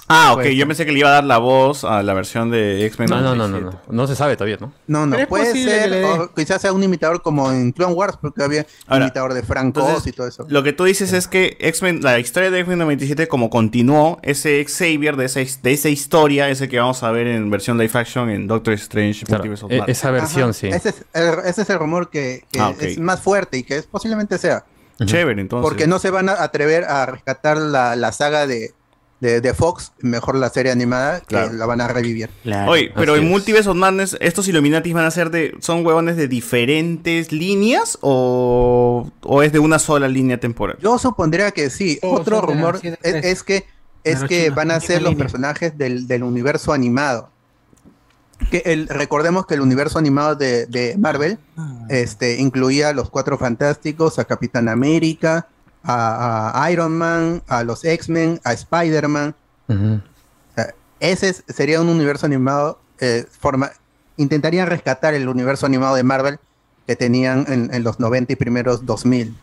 Ah, 0.09 0.31
ok. 0.34 0.38
Puede 0.41 0.55
Yo 0.55 0.65
pensé 0.67 0.85
que 0.85 0.91
le 0.93 0.99
iba 0.99 1.09
a 1.09 1.13
dar 1.13 1.23
la 1.25 1.38
voz 1.38 1.84
a 1.84 2.01
la 2.01 2.13
versión 2.13 2.49
de 2.49 2.85
X-Men. 2.85 3.09
No, 3.09 3.19
no, 3.21 3.35
no, 3.35 3.47
no, 3.47 3.59
97. 3.59 3.84
no. 3.88 3.93
No 3.93 4.07
se 4.07 4.15
sabe 4.15 4.35
todavía, 4.38 4.57
¿no? 4.59 4.71
No, 4.88 5.05
no, 5.05 5.17
puede 5.27 5.51
ser, 5.53 6.03
o 6.05 6.34
quizás 6.34 6.61
sea 6.61 6.71
un 6.71 6.81
imitador 6.81 7.21
como 7.21 7.51
en 7.51 7.71
Clone 7.73 7.93
Wars, 7.93 8.17
porque 8.21 8.41
había 8.41 8.65
Ahora, 8.88 9.05
imitador 9.05 9.34
de 9.34 9.43
Frank 9.43 9.65
entonces, 9.65 9.97
Oz 9.97 10.07
y 10.07 10.11
todo 10.13 10.27
eso. 10.27 10.45
Lo 10.49 10.63
que 10.63 10.71
tú 10.71 10.85
dices 10.85 11.11
es 11.11 11.27
que 11.27 11.57
X-Men, 11.59 12.01
la 12.03 12.19
historia 12.19 12.49
de 12.49 12.59
X-Men 12.59 12.79
97, 12.79 13.27
como 13.27 13.49
continuó, 13.49 14.19
ese 14.23 14.63
Xavier 14.65 15.17
de 15.17 15.25
esa, 15.25 15.41
de 15.41 15.73
esa 15.73 15.89
historia 15.89 16.49
es 16.49 16.61
el 16.61 16.69
que 16.69 16.79
vamos 16.79 17.03
a 17.03 17.11
ver 17.11 17.27
en 17.27 17.49
versión 17.49 17.77
live 17.77 17.91
action 17.93 18.29
en 18.29 18.47
Doctor 18.47 18.73
Strange 18.75 19.25
Claro, 19.25 19.43
Multiverse 19.43 19.65
of 19.65 19.71
e- 19.88 19.91
esa 19.91 20.11
versión, 20.11 20.53
sí. 20.53 20.67
Ese 20.67 20.89
es, 20.89 21.03
el, 21.13 21.39
ese 21.45 21.63
es 21.63 21.69
el 21.69 21.79
rumor 21.79 22.09
que, 22.09 22.45
que 22.51 22.59
Ah, 22.61 22.73
es 22.79 22.97
más 22.97 23.19
fuerte 23.21 23.57
y 23.57 23.63
que 23.63 23.75
es, 23.77 23.85
posiblemente 23.88 24.38
sea. 24.38 24.63
Chévere, 25.03 25.39
entonces. 25.41 25.67
Porque 25.69 25.85
no 25.85 25.99
se 25.99 26.09
van 26.09 26.27
a 26.29 26.41
atrever 26.41 26.85
a 26.85 27.05
rescatar 27.05 27.57
la, 27.57 27.95
la 27.95 28.11
saga 28.11 28.47
de, 28.47 28.73
de, 29.19 29.41
de 29.41 29.53
Fox, 29.53 29.94
mejor 29.99 30.35
la 30.35 30.49
serie 30.49 30.72
animada, 30.72 31.22
Claro. 31.22 31.49
que 31.52 31.56
la 31.57 31.65
van 31.65 31.81
a 31.81 31.88
revivir. 31.88 32.30
Oye, 32.68 32.91
pero 32.95 33.15
en. 33.15 33.27
Multiverse 33.27 33.69
of 33.69 33.76
Madness, 33.76 34.15
¿estos 34.19 34.48
Illuminatis 34.48 34.94
van 34.94 35.06
a 35.06 35.11
ser 35.11 35.31
de. 35.31 35.56
¿Son 35.60 35.85
huevones 35.85 36.18
de 36.18 36.27
diferentes 36.27 37.31
líneas 37.31 37.98
o, 38.02 39.10
o 39.23 39.44
es 39.44 39.52
de 39.52 39.60
una 39.60 39.80
sola 39.80 40.07
línea 40.07 40.39
temporal? 40.39 40.77
Yo 40.81 40.98
supondría 40.99 41.52
que 41.52 41.69
sí. 41.69 41.98
Todos 42.02 42.19
Otro 42.22 42.41
rumor 42.41 42.80
es, 42.84 43.44
que 43.44 43.65
es 44.03 44.23
que 44.23 44.49
van 44.52 44.72
a 44.72 44.80
ser 44.80 45.02
los 45.02 45.11
línea. 45.11 45.26
personajes 45.26 45.77
del, 45.77 46.07
del 46.07 46.23
universo 46.23 46.72
animado. 46.73 47.30
Que 48.52 48.61
el, 48.65 48.88
recordemos 48.88 49.48
que 49.48 49.56
el 49.56 49.61
universo 49.61 49.98
animado 49.98 50.35
de, 50.35 50.68
de 50.68 50.95
Marvel 50.98 51.39
este, 51.89 52.38
incluía 52.39 52.89
a 52.89 52.94
los 52.94 53.10
Cuatro 53.10 53.38
Fantásticos, 53.39 54.19
a 54.19 54.26
Capitán 54.26 54.69
América, 54.69 55.48
a, 55.88 56.64
a 56.64 56.72
Iron 56.72 56.97
Man, 56.97 57.41
a 57.47 57.64
los 57.64 57.84
X-Men, 57.85 58.39
a 58.43 58.53
Spider-Man. 58.53 59.34
Ujú. 59.69 59.93
O 59.95 60.53
sea, 60.55 60.73
ese 60.99 61.30
es- 61.30 61.43
sería 61.47 61.81
un 61.81 61.89
universo 61.89 62.26
animado. 62.26 62.80
eh, 62.99 63.26
forma, 63.30 63.72
intentarían 64.18 64.65
rescatar 64.68 65.14
el 65.14 65.30
universo 65.30 65.65
animado 65.68 65.95
de 65.95 66.01
Marvel 66.03 66.39
que 66.88 66.95
tenían 66.95 67.45
en, 67.47 67.72
en 67.73 67.84
los 67.84 67.99
90 67.99 68.34
y 68.34 68.35
primeros 68.35 68.85
2000. 68.88 69.35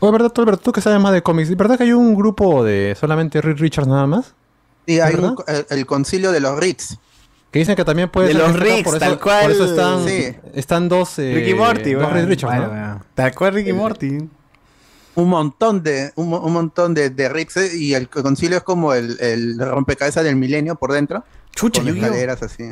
Oye, 0.00 0.10
¿verdad, 0.12 0.30
tú, 0.30 0.40
Alberto, 0.40 0.62
tú 0.62 0.72
que 0.72 0.80
sabes 0.80 0.98
más 1.00 1.12
de 1.12 1.22
cómics? 1.22 1.54
¿Verdad 1.56 1.76
que 1.76 1.84
hay 1.84 1.92
un 1.92 2.14
grupo 2.14 2.64
de 2.64 2.96
solamente 2.98 3.40
Reed 3.42 3.58
Richards 3.58 3.86
nada 3.88 4.06
más? 4.06 4.34
Sí, 4.86 4.98
hay 5.00 5.14
un 5.16 5.36
el, 5.46 5.66
el 5.68 5.86
concilio 5.86 6.32
de 6.32 6.40
los 6.40 6.58
Ritz. 6.58 6.96
Que 7.50 7.58
dicen 7.58 7.76
que 7.76 7.84
también 7.84 8.08
puede 8.08 8.28
De 8.28 8.32
ser 8.32 8.42
los 8.42 8.52
por 8.52 8.66
eso, 8.66 8.98
tal 8.98 9.20
cual. 9.20 9.42
Por 9.42 9.50
eso 9.50 9.64
están, 9.66 10.04
Sí. 10.08 10.34
están 10.54 10.88
dos, 10.88 11.18
eh, 11.18 11.34
Ricky 11.34 11.52
Morty, 11.54 11.92
dos 11.92 12.02
weón. 12.04 12.14
Reed 12.14 12.26
Richards, 12.26 12.54
¿no? 12.56 12.60
Bueno, 12.68 12.82
bueno. 12.84 13.04
Tal 13.14 13.34
cual 13.34 13.52
Ricky 13.54 13.72
Morty. 13.74 14.18
Un 15.14 15.28
montón 15.28 15.82
de, 15.82 16.12
un, 16.16 16.32
un 16.32 16.52
montón 16.52 16.94
de, 16.94 17.10
de 17.10 17.26
eh, 17.26 17.76
y 17.76 17.94
el 17.94 18.08
concilio 18.08 18.58
es 18.58 18.64
como 18.64 18.94
el, 18.94 19.18
el 19.20 19.58
rompecabezas 19.58 20.24
del 20.24 20.36
milenio 20.36 20.76
por 20.76 20.92
dentro. 20.92 21.22
Chucha, 21.54 21.82
con 21.82 21.94
escaleras 21.94 22.42
así. 22.42 22.64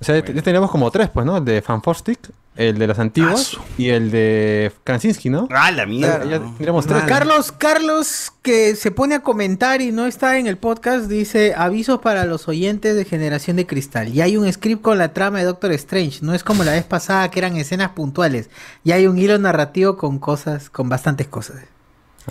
O 0.00 0.04
sea, 0.04 0.24
ya 0.24 0.42
tenemos 0.42 0.70
como 0.70 0.90
tres, 0.92 1.08
pues, 1.08 1.26
¿no? 1.26 1.38
El 1.38 1.44
de 1.44 1.60
Fanfostic, 1.60 2.20
el 2.54 2.78
de 2.78 2.86
las 2.86 3.00
antiguas 3.00 3.56
y 3.76 3.88
el 3.88 4.12
de 4.12 4.70
Krasinski, 4.84 5.28
¿no? 5.28 5.48
Ah, 5.50 5.72
la 5.72 5.86
mierda. 5.86 6.24
Ya 6.24 6.38
tendremos 6.38 6.86
tres. 6.86 7.02
Carlos, 7.02 7.50
Carlos, 7.50 8.32
que 8.42 8.76
se 8.76 8.92
pone 8.92 9.16
a 9.16 9.22
comentar 9.24 9.80
y 9.80 9.90
no 9.90 10.06
está 10.06 10.38
en 10.38 10.46
el 10.46 10.56
podcast, 10.56 11.06
dice 11.06 11.52
avisos 11.56 11.98
para 11.98 12.26
los 12.26 12.46
oyentes 12.46 12.94
de 12.94 13.04
Generación 13.04 13.56
de 13.56 13.66
Cristal. 13.66 14.12
Ya 14.12 14.22
hay 14.24 14.36
un 14.36 14.52
script 14.52 14.82
con 14.82 14.98
la 14.98 15.12
trama 15.12 15.40
de 15.40 15.46
Doctor 15.46 15.72
Strange. 15.72 16.20
No 16.22 16.32
es 16.32 16.44
como 16.44 16.62
la 16.62 16.72
vez 16.72 16.84
pasada 16.84 17.28
que 17.32 17.40
eran 17.40 17.56
escenas 17.56 17.90
puntuales. 17.90 18.50
Ya 18.84 18.94
hay 18.94 19.08
un 19.08 19.18
hilo 19.18 19.36
narrativo 19.38 19.96
con 19.96 20.20
cosas, 20.20 20.70
con 20.70 20.88
bastantes 20.88 21.26
cosas. 21.26 21.56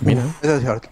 Mira. 0.02 0.22
Eso 0.42 0.54
es 0.56 0.62
cierto. 0.62 0.88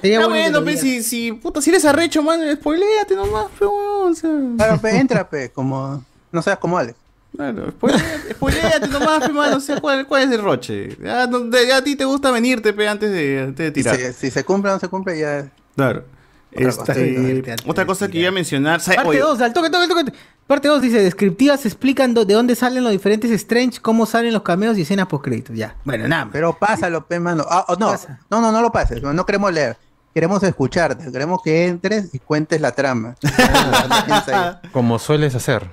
Sería 0.00 0.20
Ya 0.20 0.26
bueno 0.28 0.62
pues 0.62 0.82
digan. 0.82 1.02
si, 1.02 1.08
si, 1.08 1.32
puta, 1.32 1.60
si 1.60 1.70
eres 1.70 1.84
arrecho, 1.84 2.22
man, 2.22 2.40
spoileate 2.56 3.14
nomás, 3.16 3.46
pe, 3.58 3.64
weón, 3.66 4.12
o 4.12 4.14
sea. 4.14 4.30
Claro, 4.56 4.80
pe, 4.80 4.90
entra, 4.98 5.28
pe, 5.28 5.50
como. 5.50 6.04
No 6.32 6.42
seas 6.42 6.58
como 6.58 6.76
Alex. 6.78 6.96
Claro, 7.34 7.70
spoileate, 7.70 8.34
spoileate 8.34 8.88
nomás, 8.88 9.26
pe, 9.26 9.32
man, 9.32 9.52
o 9.54 9.60
sea, 9.60 9.80
¿cuál, 9.80 10.06
cuál 10.06 10.22
es 10.24 10.30
el 10.30 10.42
roche? 10.42 10.96
Ya, 11.02 11.26
no- 11.26 11.40
de- 11.40 11.66
ya 11.66 11.78
a 11.78 11.84
ti 11.84 11.96
te 11.96 12.04
gusta 12.04 12.30
venirte, 12.30 12.72
pe, 12.72 12.88
antes 12.88 13.10
de, 13.10 13.40
antes 13.40 13.56
de 13.58 13.66
Si 13.68 13.72
tirar. 13.72 13.96
se, 13.96 14.12
si 14.12 14.30
se 14.30 14.44
cumple 14.44 14.70
o 14.70 14.74
no 14.74 14.80
se 14.80 14.88
cumple, 14.88 15.18
ya. 15.18 15.50
Claro. 15.74 16.04
Otra 16.54 16.72
cosa. 16.76 16.92
Este, 16.92 17.56
otra 17.66 17.86
cosa 17.86 18.08
que 18.08 18.18
iba 18.18 18.28
a 18.28 18.32
mencionar. 18.32 18.80
Parte 18.82 19.08
Oye, 19.08 19.18
2, 19.20 19.40
al 19.40 19.52
toque, 19.52 19.68
toque, 19.70 19.88
toque. 19.88 20.12
Parte 20.46 20.68
2 20.68 20.80
dice, 20.80 21.02
descriptivas 21.02 21.66
explican 21.66 22.14
de 22.14 22.24
dónde 22.24 22.54
salen 22.54 22.82
los 22.84 22.92
diferentes 22.92 23.30
Strange, 23.32 23.80
cómo 23.80 24.06
salen 24.06 24.32
los 24.32 24.42
cameos 24.42 24.78
y 24.78 24.82
escenas 24.82 25.06
post 25.08 25.24
créditos. 25.24 25.56
Ya. 25.56 25.74
Bueno, 25.84 26.06
nada 26.08 26.24
más. 26.26 26.32
Pero 26.32 26.56
pásalo, 26.58 27.04
pe, 27.06 27.18
mano. 27.20 27.44
Ah, 27.50 27.64
oh, 27.68 27.76
no, 27.76 27.88
Pasa. 27.88 28.20
no, 28.30 28.40
no, 28.40 28.52
no 28.52 28.62
lo 28.62 28.70
pases. 28.72 29.02
No, 29.02 29.12
no 29.12 29.26
queremos 29.26 29.52
leer. 29.52 29.76
Queremos 30.14 30.42
escucharte. 30.44 31.10
Queremos 31.12 31.42
que 31.42 31.66
entres 31.66 32.14
y 32.14 32.20
cuentes 32.20 32.60
la 32.60 32.72
trama. 32.72 33.16
Como 34.72 34.98
sueles 34.98 35.34
hacer. 35.34 35.68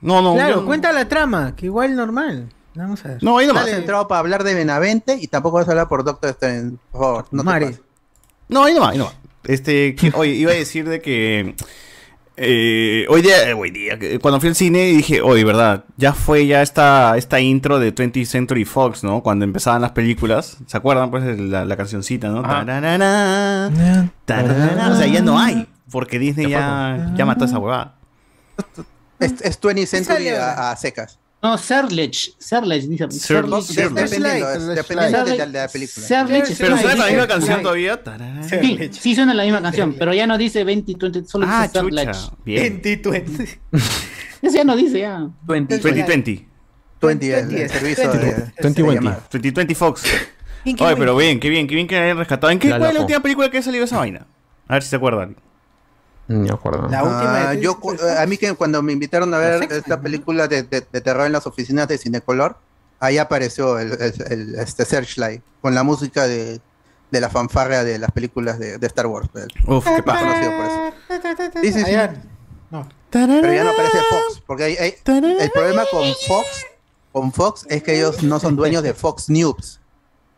no, 0.00 0.22
no, 0.22 0.34
Claro, 0.34 0.60
yo- 0.60 0.66
cuenta 0.66 0.92
la 0.92 1.06
trama, 1.08 1.54
que 1.56 1.66
igual 1.66 1.94
normal. 1.94 2.48
Vamos 2.74 3.04
a 3.04 3.08
ver. 3.08 3.22
No, 3.22 3.36
ahí 3.36 3.46
No 3.46 3.58
has 3.58 3.68
entrado 3.68 4.08
para 4.08 4.20
hablar 4.20 4.44
de 4.44 4.54
Benavente 4.54 5.18
y 5.20 5.26
tampoco 5.26 5.58
vas 5.58 5.68
a 5.68 5.72
hablar 5.72 5.88
por 5.88 6.04
Doctor 6.04 6.30
Strange. 6.30 6.76
Por 6.90 7.00
favor, 7.02 7.26
no 7.30 7.44
pases. 7.44 7.80
No, 8.48 8.64
ahí 8.64 8.72
nomás, 8.74 8.92
ahí 8.92 8.98
nomás. 8.98 9.14
Este, 9.44 9.96
oye, 10.14 10.32
iba 10.32 10.52
a 10.52 10.54
decir 10.54 10.88
de 10.88 11.00
que 11.00 11.54
eh, 12.36 13.06
hoy 13.08 13.22
día, 13.22 13.48
eh, 13.48 13.52
hoy 13.54 13.70
día, 13.70 13.98
que 13.98 14.18
cuando 14.18 14.40
fui 14.40 14.48
al 14.48 14.54
cine 14.54 14.86
dije, 14.86 15.20
oye, 15.20 15.44
verdad, 15.44 15.84
ya 15.96 16.14
fue 16.14 16.46
ya 16.46 16.62
esta, 16.62 17.16
esta 17.16 17.40
intro 17.40 17.78
de 17.78 17.94
20th 17.94 18.24
Century 18.24 18.64
Fox, 18.64 19.04
¿no? 19.04 19.22
Cuando 19.22 19.44
empezaban 19.44 19.82
las 19.82 19.92
películas, 19.92 20.56
¿se 20.66 20.76
acuerdan 20.76 21.10
pues 21.10 21.38
la, 21.38 21.64
la 21.64 21.76
cancioncita, 21.76 22.28
¿no? 22.28 22.42
O 24.92 24.96
sea, 24.96 25.06
ya 25.06 25.20
no 25.20 25.38
hay, 25.38 25.68
porque 25.90 26.18
Disney 26.18 26.48
ya, 26.48 27.12
ya 27.14 27.26
mató 27.26 27.44
esa 27.44 27.58
huevada. 27.58 27.96
Es, 29.18 29.40
es 29.42 29.60
20 29.60 29.86
Century 29.86 30.28
a 30.28 30.74
secas. 30.76 31.18
No, 31.42 31.58
Serlech. 31.58 32.34
Serlech, 32.38 32.84
dice. 32.84 33.10
Ser- 33.10 33.44
Serlech. 33.44 33.62
Ser- 33.64 33.90
Dependiendo, 33.90 34.74
dependiendo 34.74 35.24
de, 35.24 35.46
la- 35.48 35.68
película. 35.68 36.06
Serlech 36.06 36.56
Pero 36.56 36.78
suena 36.78 36.94
la 36.94 37.06
misma 37.08 37.26
canción 37.26 37.62
todavía. 37.62 38.00
Sí, 38.48 38.90
sí 38.92 39.14
suena 39.16 39.34
la 39.34 39.42
misma 39.42 39.60
canción, 39.60 39.96
pero 39.98 40.14
ya 40.14 40.26
no 40.26 40.38
dice 40.38 40.60
2020, 40.60 41.24
solo 41.28 41.46
Ah, 41.48 41.62
dice 41.62 41.80
Serlech. 41.80 42.12
chucha. 42.12 42.32
Bien. 42.44 42.80
2020. 42.82 43.60
Eso 44.42 44.56
ya 44.56 44.64
no 44.64 44.76
dice 44.76 45.00
ya. 45.00 45.28
2020. 45.42 46.46
20, 47.00 47.38
el, 47.40 47.68
servicio 47.68 48.12
de, 48.12 48.52
2020. 48.62 48.82
de 48.82 48.94
llamada. 48.94 49.26
2020 49.32 49.74
Fox. 49.74 50.04
Oye, 50.64 50.96
pero 50.96 51.16
bien, 51.16 51.40
qué 51.40 51.48
bien, 51.48 51.66
qué 51.66 51.74
bien 51.74 51.88
que 51.88 51.96
hayan 51.98 52.18
rescatado. 52.18 52.52
¿En 52.52 52.60
qué 52.60 52.68
La 52.68 52.78
cuál 52.78 52.90
es 52.90 52.94
la 52.94 53.00
última 53.00 53.20
película 53.20 53.50
que 53.50 53.58
ha 53.58 53.62
salido 53.62 53.84
esa 53.84 53.98
vaina? 53.98 54.26
A 54.68 54.74
ver 54.74 54.82
si 54.84 54.90
se 54.90 54.96
acuerdan. 54.96 55.36
No 56.28 56.54
acuerdo. 56.54 56.88
La 56.88 57.02
última 57.02 57.50
Ah, 57.50 57.54
yo, 57.54 57.78
a 58.18 58.26
mí 58.26 58.36
que 58.38 58.54
cuando 58.54 58.82
me 58.82 58.92
invitaron 58.92 59.32
a 59.34 59.38
ver 59.38 59.62
X-Men, 59.64 59.78
esta 59.80 60.00
película 60.00 60.48
de, 60.48 60.62
de- 60.62 60.86
de 60.90 61.00
terror 61.00 61.26
en 61.26 61.32
las 61.32 61.46
oficinas 61.46 61.88
de 61.88 61.98
Cinecolor, 61.98 62.56
ahí 63.00 63.18
apareció 63.18 63.78
el, 63.78 63.92
el- 64.00 64.24
el- 64.32 64.54
este 64.56 64.84
Searchlight 64.84 65.42
con 65.60 65.74
la 65.74 65.82
música 65.82 66.26
de, 66.26 66.60
de 67.10 67.20
la 67.20 67.28
fanfarria 67.28 67.84
de 67.84 67.98
las 67.98 68.10
películas 68.12 68.58
de, 68.58 68.78
de 68.78 68.86
Star 68.86 69.06
Wars. 69.06 69.28
El- 69.34 69.52
Uf, 69.74 69.84
qué 69.84 70.02
conocido 70.02 70.52
por 70.56 70.64
eso. 70.66 71.50
Sí, 71.60 71.72
sí, 71.72 71.78
sí. 71.84 71.90
Allá. 71.90 72.14
No. 72.70 72.88
Pero 73.42 73.52
ya 73.52 73.64
no 73.64 73.70
aparece 73.70 73.98
Fox, 74.08 74.42
porque 74.46 74.64
hay- 74.64 74.76
hay- 74.76 74.94
el 75.40 75.50
problema 75.50 75.82
con 75.90 76.04
Fox, 76.26 76.46
con 77.12 77.30
Fox 77.32 77.66
es 77.68 77.82
que 77.82 77.96
ellos 77.98 78.22
no 78.22 78.40
son 78.40 78.56
dueños 78.56 78.82
de 78.82 78.94
Fox 78.94 79.28
News. 79.28 79.80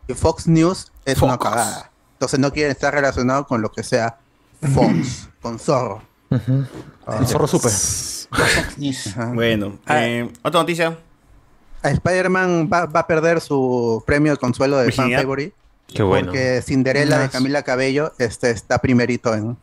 Y 0.07 0.13
Fox 0.13 0.45
News 0.47 0.91
es 1.05 1.21
una 1.21 1.37
cagada. 1.37 1.91
Entonces 2.13 2.39
no 2.39 2.51
quieren 2.51 2.71
estar 2.71 2.93
relacionados 2.93 3.47
con 3.47 3.61
lo 3.61 3.71
que 3.71 3.83
sea 3.83 4.17
Fox, 4.67 5.29
con 5.41 5.59
Zorro. 5.59 6.01
Zorro 7.25 7.47
supe. 7.47 7.69
Fox 7.69 8.77
News. 8.77 9.07
Ajá. 9.07 9.31
Bueno, 9.33 9.77
Ah. 9.85 10.05
eh, 10.05 10.29
otra 10.41 10.61
noticia. 10.61 10.97
Spider-Man 11.83 12.69
va, 12.71 12.85
va 12.87 13.01
a 13.01 13.07
perder 13.07 13.39
su 13.41 14.03
premio 14.07 14.31
de 14.31 14.37
consuelo 14.37 14.77
de 14.77 14.91
fan 14.91 15.11
favorite 15.11 15.53
Qué 15.87 16.01
bueno. 16.01 16.27
porque 16.27 16.61
Cinderella 16.65 17.19
de. 17.19 17.29
Camila 17.29 17.61
Cabello 17.61 18.11
este, 18.17 18.49
está 18.49 18.79
primerito 18.79 19.33
en, 19.35 19.55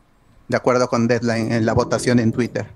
de 0.49 0.57
acuerdo 0.57 0.89
con 0.89 1.09
Deadline 1.09 1.53
en 1.53 1.67
la 1.67 1.73
votación 1.73 2.21
en 2.21 2.31
Twitter. 2.33 2.67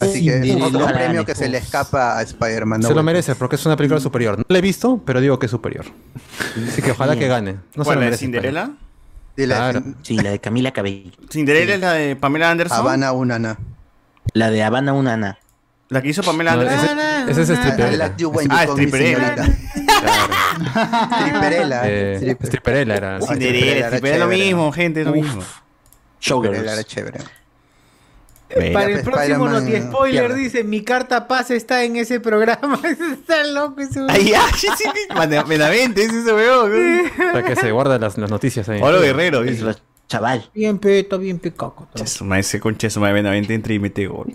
Así 0.00 0.24
que 0.24 0.38
es 0.38 0.62
otro 0.62 0.86
premio 0.86 1.24
que 1.24 1.34
se 1.34 1.48
le 1.48 1.58
escapa 1.58 2.18
a 2.18 2.22
Spider-Man. 2.22 2.82
Se 2.84 2.94
lo 2.94 3.02
merece 3.02 3.34
porque 3.34 3.56
es 3.56 3.66
una 3.66 3.76
película 3.76 4.00
superior. 4.00 4.38
No 4.38 4.44
la 4.48 4.58
he 4.58 4.60
visto, 4.60 5.00
pero 5.04 5.20
digo 5.20 5.38
que 5.40 5.46
es 5.46 5.50
superior. 5.50 5.86
Así 6.68 6.82
que 6.82 6.92
ojalá 6.92 7.16
que 7.16 7.26
gane. 7.26 7.56
No 7.74 7.84
se 7.84 7.88
¿Cuál, 7.94 8.00
lo 8.00 8.50
la 8.52 8.70
de. 9.46 9.82
Sí, 10.02 10.16
la 10.18 10.30
de 10.30 10.38
Camila 10.40 10.72
Cabello. 10.72 11.10
¿Cinderella 11.30 11.74
es 11.74 11.80
la 11.80 11.92
de 11.92 12.16
Pamela 12.16 12.50
Anderson? 12.50 12.78
Habana 12.78 13.12
Unana. 13.12 13.58
La 14.34 14.50
de 14.50 14.62
Habana 14.62 14.92
Unana. 14.92 15.38
La 15.90 16.02
que 16.02 16.08
hizo 16.08 16.22
Pamela 16.22 16.54
No, 16.54 16.62
Anderson. 16.62 16.98
ese 17.28 17.42
es 17.42 17.48
stripperella. 17.58 17.94
I 17.94 17.96
like 17.96 18.14
you 18.22 18.28
when 18.28 18.46
you 18.48 18.54
Ah, 18.54 18.66
call 18.66 18.76
me 18.76 18.86
stripperella. 18.86 19.34
señorita. 19.36 19.58
Stripperella. 21.20 21.80
Eh, 21.84 22.36
Stripperella 22.42 22.94
era. 22.96 23.20
Cinderella, 23.22 23.76
era 23.76 23.86
Stripperella 23.88 24.14
es 24.16 24.20
lo 24.20 24.28
mismo, 24.28 24.72
gente, 24.72 25.00
es 25.00 25.06
lo 25.06 25.12
mismo. 25.12 25.42
Stripperella 26.20 26.72
era 26.74 26.84
chévere. 26.84 27.18
Para 28.48 28.86
el 28.86 28.92
Spider-Man, 28.98 29.04
próximo 29.04 29.48
Noti 29.48 29.76
Spoiler 29.82 30.26
pierde. 30.26 30.40
dice, 30.40 30.64
mi 30.64 30.82
carta 30.82 31.28
paz 31.28 31.50
está 31.50 31.84
en 31.84 31.96
ese 31.96 32.18
programa. 32.18 32.80
está 33.12 33.44
loco 33.44 33.80
ese 33.80 34.00
weón. 34.00 34.10
Ay, 34.10 34.32
ay, 34.34 34.52
sí, 34.58 34.84
Benavente, 35.46 36.04
es 36.04 36.12
ese 36.12 36.32
weón. 36.32 36.72
Para 37.16 37.44
que 37.44 37.56
se 37.56 37.70
guarda 37.72 37.98
las, 37.98 38.16
las 38.16 38.30
noticias 38.30 38.68
ahí. 38.68 38.80
Oro 38.82 39.00
Guerrero, 39.00 39.42
dice. 39.42 39.74
Chaval. 40.08 40.50
Bien 40.54 40.78
peto, 40.78 41.18
bien 41.18 41.38
pecaco. 41.38 41.88
Chesuma, 41.94 42.38
ese 42.38 42.58
con 42.58 42.78
Chesuma 42.78 43.08
de 43.08 43.14
Benavente 43.14 43.52
entra 43.52 43.74
y 43.74 43.78
mete 43.78 44.06
gol. 44.06 44.34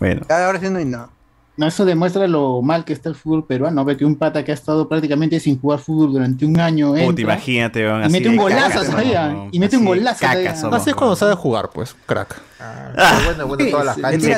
Bueno. 0.00 0.22
Ahora 0.30 0.58
sí 0.58 0.70
no 0.70 0.78
hay 0.78 0.86
nada. 0.86 1.10
No, 1.58 1.66
eso 1.66 1.84
demuestra 1.84 2.28
lo 2.28 2.62
mal 2.62 2.84
que 2.84 2.92
está 2.92 3.08
el 3.08 3.16
fútbol 3.16 3.44
peruano. 3.44 3.84
Ve 3.84 3.96
que 3.96 4.04
un 4.04 4.14
pata 4.14 4.44
que 4.44 4.52
ha 4.52 4.54
estado 4.54 4.88
prácticamente 4.88 5.40
sin 5.40 5.60
jugar 5.60 5.80
fútbol 5.80 6.12
durante 6.12 6.46
un 6.46 6.58
año 6.60 6.90
Puta, 6.90 7.02
entra 7.02 7.22
imagínate, 7.22 7.80
y 7.80 7.84
así 7.84 8.12
mete 8.12 8.28
un 8.28 8.36
golazo 8.36 8.80
weón. 8.92 9.48
Y 9.50 9.58
mete 9.58 9.76
un 9.76 9.84
golazo 9.84 10.20
cacas 10.20 10.36
todavía. 10.36 10.56
somos, 10.56 10.80
Así 10.80 10.90
es 10.90 10.96
cuando 10.96 11.16
sabe 11.16 11.34
jugar, 11.34 11.70
pues, 11.70 11.96
crack. 12.06 12.40
Ah, 12.60 13.20
bueno, 13.24 13.46
bueno, 13.46 13.70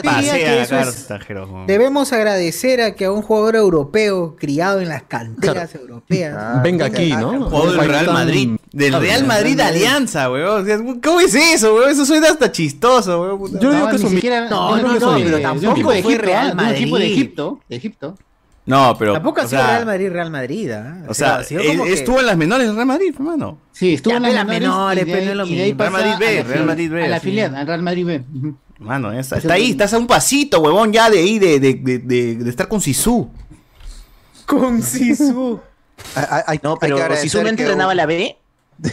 pasea, 0.02 0.62
que 0.62 0.66
claro, 0.68 0.90
es-. 0.90 1.08
Debemos 1.66 2.12
agradecer 2.12 2.80
a 2.82 2.94
que 2.94 3.06
a 3.06 3.12
un 3.12 3.22
jugador 3.22 3.56
europeo 3.56 4.36
criado 4.38 4.80
en 4.80 4.88
las 4.88 5.04
canteras 5.04 5.74
europeas. 5.74 6.62
Venga 6.62 6.86
aquí, 6.86 7.10
¿no? 7.10 7.46
O 7.46 7.70
del 7.70 7.80
Real 7.88 8.06
Madrid. 8.12 8.50
Del 8.72 8.90
Claro, 8.90 9.04
Real 9.04 9.26
Madrid 9.26 9.56
Madrid. 9.56 9.60
Alianza, 9.60 10.30
weón. 10.30 11.00
¿Cómo 11.00 11.20
es 11.20 11.34
eso, 11.34 11.74
weón? 11.74 11.90
Eso 11.90 12.04
suena 12.04 12.28
hasta 12.28 12.52
chistoso, 12.52 13.20
weón. 13.20 13.52
Yo 13.60 13.70
digo 13.72 13.84
No, 13.84 13.88
que 13.90 13.96
es 13.96 14.02
ni 14.02 14.08
un 14.08 14.14
siquiera- 14.14 14.48
No, 14.48 14.76
no, 14.76 14.98
no, 14.98 15.16
pero 15.16 15.40
tampoco 15.40 15.90
de 15.92 16.18
Real 16.18 16.50
¿ah? 16.50 16.54
De 16.54 16.70
un 16.70 16.74
equipo 16.74 16.96
de 16.96 17.00
Madrid. 17.00 17.12
Egipto. 17.12 17.60
De 17.68 17.76
Egipto. 17.76 18.14
No, 18.70 18.96
pero. 18.98 19.12
Tampoco 19.14 19.40
ha 19.40 19.46
sido 19.46 19.60
sea, 19.60 19.70
Real 19.72 19.86
Madrid, 19.86 20.08
Real 20.10 20.30
Madrid. 20.30 20.70
¿ah? 20.72 21.02
O 21.08 21.14
sea, 21.14 21.36
ha 21.36 21.44
sido 21.44 21.60
él- 21.60 21.68
como 21.68 21.84
que- 21.84 21.92
estuvo 21.92 22.20
en 22.20 22.26
las 22.26 22.36
menores 22.36 22.66
del 22.66 22.76
Real 22.76 22.86
Madrid, 22.86 23.14
hermano. 23.14 23.58
Sí, 23.72 23.94
estuvo 23.94 24.12
Ya, 24.12 24.16
en 24.16 24.34
las 24.34 24.46
menores 24.46 25.04
de 25.06 25.12
pero 25.12 25.24
no 25.24 25.30
es 25.32 25.36
lo 25.36 25.44
de 25.44 25.50
mismo. 25.50 25.78
Real 25.78 25.92
Madrid 25.92 26.12
B, 26.18 26.42
Real 26.44 26.64
Madrid 26.66 26.90
B, 26.90 27.04
A 27.04 27.08
la 27.08 27.20
filial, 27.20 27.54
al 27.56 27.66
Real 27.66 27.82
Madrid 27.82 28.06
B. 28.06 28.22
Mano, 28.78 29.12
está, 29.12 29.36
está 29.36 29.52
ahí, 29.54 29.72
estás 29.72 29.92
a 29.92 29.98
un 29.98 30.06
pasito, 30.06 30.60
huevón, 30.60 30.90
ya 30.92 31.10
de 31.10 31.18
ahí, 31.18 31.38
de, 31.38 31.60
de, 31.60 31.74
de, 31.74 31.98
de, 31.98 32.34
de 32.36 32.50
estar 32.50 32.66
con 32.66 32.80
Sisu. 32.80 33.30
Con 34.46 34.82
Sisu. 34.82 35.60
Hay- 36.14 36.42
hay- 36.46 36.60
No, 36.62 36.76
pero 36.78 36.96
que 36.96 37.00
si 37.00 37.04
agradecer 37.04 37.30
solo 37.30 37.44
que 37.44 37.50
entrenaba 37.50 37.94
la 37.94 38.06
B. 38.06 38.38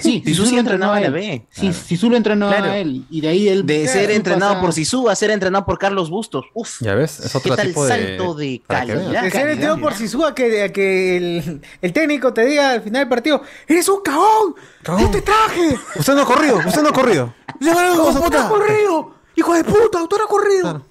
Sí, 0.01 0.21
Sisu 0.25 0.45
sí 0.45 0.57
entrenaba 0.57 0.97
a 0.97 0.99
la 0.99 1.07
él. 1.07 1.13
B. 1.13 1.47
Sí, 1.49 1.71
Sisu 1.71 2.09
lo 2.09 2.17
entrenó 2.17 2.49
Claro. 2.49 2.71
a 2.71 2.77
él. 2.77 3.05
Y 3.09 3.21
de 3.21 3.27
ahí 3.29 3.47
él. 3.47 3.65
De 3.65 3.87
ser 3.87 4.11
entrenado 4.11 4.53
pasa- 4.53 4.61
por 4.61 4.73
Sisu 4.73 5.09
a 5.09 5.15
ser 5.15 5.31
entrenado 5.31 5.65
por 5.65 5.77
Carlos 5.79 6.09
Bustos. 6.09 6.45
Uf. 6.53 6.81
Ya 6.81 6.93
ves, 6.95 7.19
es 7.19 7.35
otro 7.35 7.51
¿Qué 7.51 7.57
tal 7.57 7.67
tipo 7.67 7.85
de. 7.85 7.89
salto 8.17 8.33
de 8.35 8.61
calidad? 8.67 9.23
De 9.23 9.31
ser 9.31 9.49
entrenado 9.49 9.79
por 9.79 9.93
Sisu 9.93 10.25
a 10.25 10.35
que, 10.35 10.63
a 10.63 10.73
que 10.73 11.17
el, 11.17 11.61
el 11.81 11.93
técnico 11.93 12.33
te 12.33 12.45
diga 12.45 12.71
al 12.71 12.81
final 12.81 13.01
del 13.01 13.09
partido, 13.09 13.41
¡Eres 13.67 13.87
un 13.89 14.01
cagón! 14.01 14.55
¡No 14.87 15.09
te 15.09 15.21
traje! 15.21 15.77
Usted 15.95 16.13
no 16.15 16.21
ha 16.21 16.25
corrido, 16.25 16.57
usted 16.65 16.81
no 16.81 16.89
ha 16.89 16.93
corrido. 16.93 17.33
¡No, 17.59 17.73
no 17.73 18.09
ha 18.09 18.49
corrido! 18.49 19.16
¡Hijo 19.37 19.53
de 19.53 19.63
puta! 19.63 20.01
¡Usted 20.01 20.17
no 20.17 20.23
ha 20.23 20.27
corrido! 20.27 20.85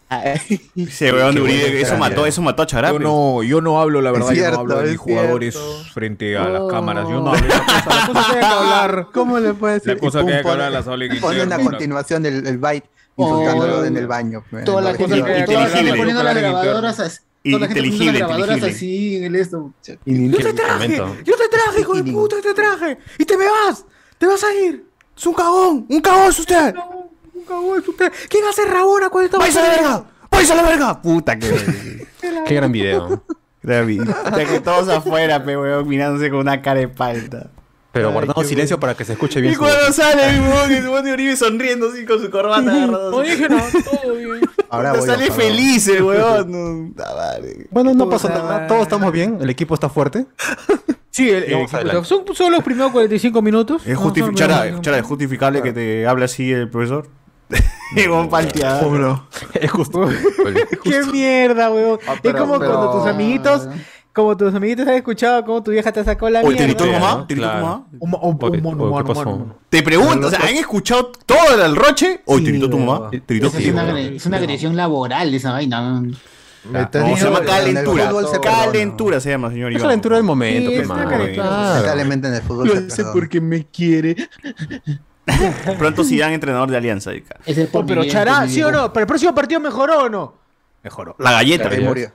Ese 0.76 1.12
huevón 1.12 1.34
de 1.34 1.40
Uribe, 1.40 1.80
eso 1.80 1.96
mató, 1.98 2.24
eso 2.26 2.40
mató 2.42 2.62
a 2.62 2.66
Charape. 2.66 2.94
Yo 2.94 3.00
no, 3.00 3.42
yo 3.42 3.60
no 3.60 3.80
hablo 3.80 4.00
la 4.00 4.12
verdad, 4.12 4.30
Es 4.30 4.36
yo 4.38 4.42
cierto, 4.44 4.56
no 4.56 4.60
hablo 4.62 4.82
de 4.82 4.90
mis 4.92 4.98
jugadores 4.98 5.54
cierto. 5.54 5.84
frente 5.92 6.36
a 6.36 6.48
las 6.48 6.60
Oh. 6.62 6.68
cámaras. 6.68 7.08
Yo 7.08 7.20
no 7.20 7.30
hablo 7.32 7.42
de 7.42 7.48
esa 7.48 7.64
cosa. 7.64 7.88
La 7.96 8.06
cosa 8.06 8.30
que 8.30 8.34
hay 8.36 8.40
que 8.40 8.46
hablar. 8.46 9.06
¿Cómo 9.12 9.38
le 9.40 9.54
puede 9.54 9.74
decir? 9.74 9.94
La 9.94 9.98
cosa 9.98 10.24
que 10.24 10.32
hay 10.34 10.42
que 10.44 10.48
hablar 10.48 10.70
las 10.72 10.84
Ponen 11.20 11.52
a 11.52 11.58
continuación 11.58 12.24
el, 12.26 12.46
el 12.46 12.58
byte 12.58 12.88
insultándolo 13.16 13.78
Oh. 13.80 13.84
en 13.84 13.96
el 13.96 14.06
baño. 14.06 14.44
Toda 14.64 14.80
la 14.80 14.94
gente, 14.94 15.20
poniendo 15.96 16.22
las 16.22 16.36
grabadoras 16.36 17.00
así. 17.00 17.18
Toda 17.44 17.58
la 17.60 17.66
gente 17.66 17.80
las 17.80 17.86
Inteligible, 17.90 18.18
grabadoras 18.18 18.56
inteligible. 18.58 18.76
así 18.76 19.16
en 19.16 19.24
el 19.24 19.36
esto. 19.40 19.72
¡Yo 20.04 20.38
te 20.38 20.52
traje! 20.52 20.96
¡Yo 21.24 21.36
te 21.36 21.48
traje, 21.48 21.80
hijo 21.80 21.94
de 21.94 22.12
puta! 22.12 22.36
¡Te 22.40 22.54
traje! 22.54 22.98
¡Y 23.18 23.24
te 23.24 23.36
me 23.36 23.44
vas! 23.46 23.84
¡Te 24.18 24.26
vas 24.26 24.42
a 24.44 24.54
ir! 24.54 24.84
¡Es 25.16 25.26
un 25.26 25.34
cagón! 25.34 25.86
¡Un 25.88 26.00
cagón 26.00 26.28
es 26.28 26.38
usted! 26.38 26.74
¿Quién 28.28 28.44
hace 28.48 28.64
Rabona 28.66 29.08
cuando 29.10 29.26
estaba 29.26 29.42
¡Váyase 29.44 29.58
a 29.60 29.62
la 29.62 29.68
verga! 29.70 30.04
¡Váyase 30.30 30.52
a 30.52 30.56
la 30.56 30.62
verga! 30.62 31.02
Puta 31.02 31.38
que. 31.38 32.06
Qué 32.46 32.54
gran 32.54 32.72
video. 32.72 33.22
Que 33.62 34.60
todos 34.62 34.88
afuera, 34.88 35.44
pe, 35.44 35.56
weón, 35.56 35.88
mirándose 35.88 36.30
con 36.30 36.40
una 36.40 36.62
cara 36.62 36.80
de 36.80 36.88
palta. 36.88 37.50
Pero 37.92 38.12
guardando 38.12 38.44
silencio 38.44 38.78
para 38.78 38.94
que 38.94 39.04
se 39.06 39.14
escuche 39.14 39.40
bien. 39.40 39.52
Y 39.52 39.54
su 39.54 39.62
cuando 39.62 39.90
sale 39.92 40.28
el 40.28 40.36
el 40.36 40.82
huevón 40.88 41.04
de 41.04 41.12
Uribe 41.14 41.34
sonriendo 41.34 41.88
así 41.88 42.04
con 42.04 42.20
su 42.20 42.30
corbata 42.30 42.70
agarrada. 42.70 43.10
No 43.10 43.20
dije 43.20 43.48
nada, 43.48 43.64
todo 43.90 44.14
bien. 44.14 44.40
Ahora 44.68 44.92
voy 44.92 45.00
a 45.08 45.12
sale 45.14 45.30
feliz 45.30 45.88
el. 45.88 46.00
No, 46.04 46.88
puta 46.90 47.14
madre. 47.14 47.66
Bueno, 47.70 47.94
no 47.94 48.08
pasa 48.10 48.28
nada. 48.28 48.66
Todos 48.66 48.82
estamos 48.82 49.10
bien. 49.12 49.38
El 49.40 49.48
equipo 49.50 49.74
está 49.74 49.88
fuerte. 49.88 50.26
Sí, 51.10 51.30
el, 51.30 51.44
el- 51.44 51.66
adelante. 51.72 52.04
son 52.04 52.24
solo 52.34 52.56
los 52.56 52.62
primeros 52.62 52.92
45 52.92 53.40
minutos. 53.40 53.86
Es 53.86 53.94
No, 53.98 54.02
justifi- 54.04 54.26
son- 54.26 54.34
Chara, 54.34 54.66
no, 54.66 54.72
no, 54.76 54.82
Chara, 54.82 54.98
es 54.98 55.04
justificable 55.06 55.62
que 55.62 55.72
te 55.72 56.06
hable 56.06 56.26
así 56.26 56.52
el 56.52 56.68
profesor. 56.68 57.08
Palteada. 58.30 59.24
Es 59.54 59.70
justo. 59.70 60.08
¡Qué 60.82 61.02
mierda, 61.12 61.70
weón! 61.70 61.98
Ah, 62.06 62.14
es 62.22 62.34
como 62.34 62.58
pero- 62.58 62.72
cuando 62.72 62.98
tus 62.98 63.06
amiguitos, 63.08 63.68
como 64.12 64.36
tus 64.36 64.54
amiguitos 64.54 64.86
han 64.88 64.94
escuchado 64.94 65.44
cómo 65.44 65.62
tu 65.62 65.70
vieja 65.70 65.92
te 65.92 66.02
sacó 66.04 66.28
la 66.30 66.40
Oye, 66.40 66.56
¿te 66.56 66.64
mierda. 66.66 66.66
gritó 66.66 66.84
tu 66.84 66.90
Sí, 66.90 66.96
mamá? 66.98 67.16
¿no? 67.18 67.26
¿Te 67.26 67.34
gritó. 67.34 67.86
Te 69.68 69.82
pregunto, 69.82 70.26
o 70.26 70.30
sea, 70.30 70.40
¿han 70.40 70.56
escuchado 70.56 71.12
todo 71.26 71.64
el 71.64 71.76
roche? 71.76 72.22
Oye, 72.26 72.44
¿te 72.44 72.50
gritó 72.52 72.70
tu 72.70 72.78
mamá? 72.78 73.10
¿Te 73.10 73.18
gritó 73.26 73.46
es, 73.56 73.66
una, 73.68 73.84
agre- 73.86 74.16
es 74.16 74.26
una 74.26 74.36
agresión 74.38 74.76
laboral 74.76 75.32
esa 75.34 75.52
vaina. 75.52 76.02
No, 76.68 77.16
se 77.16 77.24
llama 77.24 77.42
calentura. 77.42 78.10
Calentura 78.42 79.20
se 79.20 79.30
llama, 79.30 79.50
señor 79.50 79.72
Es 79.72 79.80
calentura 79.80 80.16
del 80.16 80.24
momento. 80.24 80.70
Lamentablemente 80.72 82.26
en 82.28 82.34
el 82.34 82.42
fútbol 82.42 82.90
se 82.90 83.04
perdona. 83.04 83.40
me 83.42 83.66
quiere. 83.66 84.16
Pronto 85.78 86.04
Zidane 86.04 86.34
entrenador 86.34 86.70
de 86.70 86.76
Alianza. 86.76 87.10
Es 87.44 87.58
el 87.58 87.68
Oh, 87.72 87.84
pero 87.84 88.04
Chará, 88.04 88.46
¿sí 88.48 88.62
o 88.62 88.70
no? 88.70 88.92
¿Pero 88.92 89.02
el 89.04 89.08
próximo 89.08 89.34
partido 89.34 89.60
mejoró 89.60 90.04
o 90.04 90.08
no? 90.08 90.34
Mejoró. 90.82 91.16
La 91.18 91.32
galleta. 91.32 91.68
¿verdad? 91.68 91.84
murió. 91.88 92.12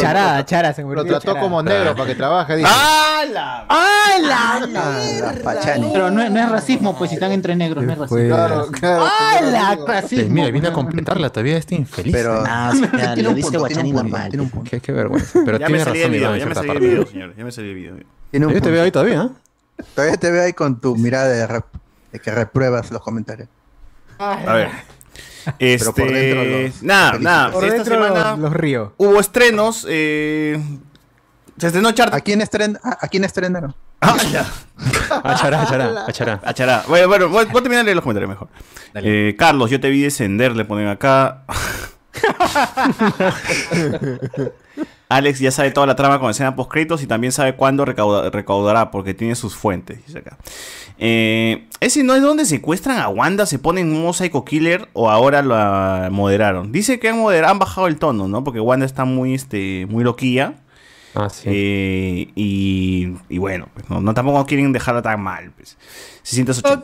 Chará, 0.00 0.44
Chará, 0.46 0.72
se 0.72 0.84
murió. 0.84 1.02
Lo 1.02 1.08
trató 1.08 1.32
Chará. 1.32 1.40
como 1.40 1.60
negro 1.64 1.96
para 1.96 2.06
que 2.08 2.14
trabaje. 2.14 2.56
dice. 2.58 2.68
¡Ah, 2.72 3.22
la! 3.32 3.66
¡Ah, 3.68 4.18
la 4.20 4.54
Ah, 4.62 5.32
la 5.34 5.42
Pachani. 5.42 5.90
Pero 5.92 6.12
no, 6.12 6.22
es- 6.22 6.30
no 6.30 6.38
es 6.38 6.48
racismo, 6.48 6.96
pues 6.96 7.10
si 7.10 7.16
están 7.16 7.32
entre 7.32 7.56
negros, 7.56 7.82
no 7.82 7.92
es 7.92 7.98
racismo. 7.98 8.28
Claro, 8.28 8.68
claro. 8.70 9.04
¡Ah, 9.04 9.40
la 9.42 9.76
Pues 9.84 9.88
Racismo. 10.02 10.32
mira, 10.32 10.50
viene 10.52 10.68
a 10.68 10.72
completarla 10.72 11.30
todavía 11.30 11.56
este 11.56 11.74
infeliz. 11.74 12.12
Pero 12.12 12.44
Ah, 12.46 12.70
tiene 12.72 13.22
lo 13.24 13.30
un 13.30 13.34
dice 13.34 13.46
punto, 13.48 13.58
Guachani 13.58 13.92
normal. 13.92 14.28
tiene 14.30 14.42
un 14.44 14.50
punto. 14.50 14.70
Qué, 14.70 14.80
qué 14.80 14.92
vergüenza. 14.92 15.40
Pero 15.44 15.58
Ya 15.58 15.68
me 15.68 15.78
tiene 15.78 15.84
salí 15.84 15.98
el 15.98 16.04
razón, 16.04 16.12
video, 16.12 16.36
ya 16.36 16.46
me 16.46 16.54
salí 16.54 16.70
el 16.70 16.78
video, 16.78 17.06
señor. 17.06 17.34
Ya 17.36 17.44
me 17.44 17.50
salí 17.50 17.68
el 17.70 17.74
video. 17.74 17.96
Yo 18.52 18.62
te 18.62 18.70
veo 18.70 18.82
ahí 18.84 18.92
todavía. 18.92 19.28
¿eh? 19.78 19.82
Todavía 19.96 20.16
te 20.16 20.30
veo 20.30 20.44
ahí 20.44 20.52
con 20.52 20.80
tu 20.80 20.94
mirada 20.94 21.26
de, 21.28 21.48
rep- 21.48 21.64
de 22.12 22.20
que 22.20 22.30
repruebas 22.30 22.90
los 22.90 23.02
comentarios. 23.02 23.48
A 24.18 24.52
ver. 24.54 24.70
Este, 25.58 25.90
por 25.92 26.10
dentro 26.12 26.44
los- 26.44 26.82
nada, 26.82 27.18
nada. 27.18 27.50
Por 27.52 27.64
Esta 27.64 27.76
dentro 27.76 27.94
semana 27.94 28.30
los, 28.32 28.38
los 28.40 28.52
ríos. 28.52 28.90
hubo 28.98 29.18
estrenos. 29.20 29.86
Eh, 29.88 30.60
se 31.56 31.66
estrenó 31.68 31.90
Chart. 31.92 32.12
¿A 32.14 32.20
quién, 32.20 32.40
estren 32.40 32.78
¿a, 32.82 32.98
a 33.00 33.08
quién 33.08 33.24
estrenaron? 33.24 33.74
Ah, 34.00 34.16
ya. 34.32 34.46
Achará, 35.24 35.62
achará, 35.62 36.04
achará. 36.06 36.40
Achará. 36.44 36.84
Bueno, 36.88 37.08
bueno, 37.08 37.28
voy, 37.28 37.46
voy 37.46 37.58
a 37.60 37.62
terminar 37.62 37.78
de 37.78 37.84
leer 37.84 37.96
los 37.96 38.02
comentarios 38.04 38.28
mejor. 38.28 38.48
Eh, 38.94 39.34
Carlos, 39.38 39.70
yo 39.70 39.80
te 39.80 39.88
vi 39.90 40.02
descender, 40.02 40.54
le 40.54 40.64
ponen 40.64 40.88
acá. 40.88 41.44
Alex 45.08 45.38
ya 45.38 45.50
sabe 45.50 45.70
toda 45.70 45.86
la 45.86 45.96
trama 45.96 46.20
con 46.20 46.30
escena 46.30 46.54
post 46.54 46.70
créditos 46.70 47.02
y 47.02 47.06
también 47.06 47.32
sabe 47.32 47.56
cuándo 47.56 47.84
recauda- 47.86 48.30
recaudará 48.30 48.90
porque 48.90 49.14
tiene 49.14 49.34
sus 49.34 49.56
fuentes. 49.56 50.04
Dice 50.06 50.18
acá. 50.18 50.36
Eh, 50.98 51.66
ese 51.80 52.02
no 52.02 52.14
es 52.14 52.22
donde 52.22 52.44
secuestran 52.44 52.98
a 52.98 53.08
Wanda, 53.08 53.46
se 53.46 53.58
ponen 53.58 53.92
un 53.92 54.12
Psycho 54.12 54.44
Killer 54.44 54.88
o 54.94 55.10
ahora 55.10 55.42
la 55.42 56.08
moderaron. 56.10 56.72
Dice 56.72 56.98
que 56.98 57.08
han 57.08 57.18
moderado, 57.18 57.52
han 57.52 57.58
bajado 57.58 57.86
el 57.86 57.98
tono, 57.98 58.26
¿no? 58.28 58.42
Porque 58.44 58.60
Wanda 58.60 58.84
está 58.86 59.04
muy, 59.04 59.34
este, 59.34 59.86
muy 59.88 60.02
loquilla. 60.04 60.54
Ah, 61.14 61.28
sí. 61.30 61.44
Eh, 61.46 62.28
y, 62.34 63.12
y 63.28 63.38
bueno, 63.38 63.68
pues, 63.74 63.88
no, 63.90 64.00
no 64.00 64.12
tampoco 64.14 64.44
quieren 64.46 64.72
dejarla 64.72 65.02
tan 65.02 65.20
mal. 65.22 65.52
Pues. 65.52 65.76
Se 66.22 66.34
siente 66.34 66.52
eso 66.52 66.62
ch- 66.62 66.82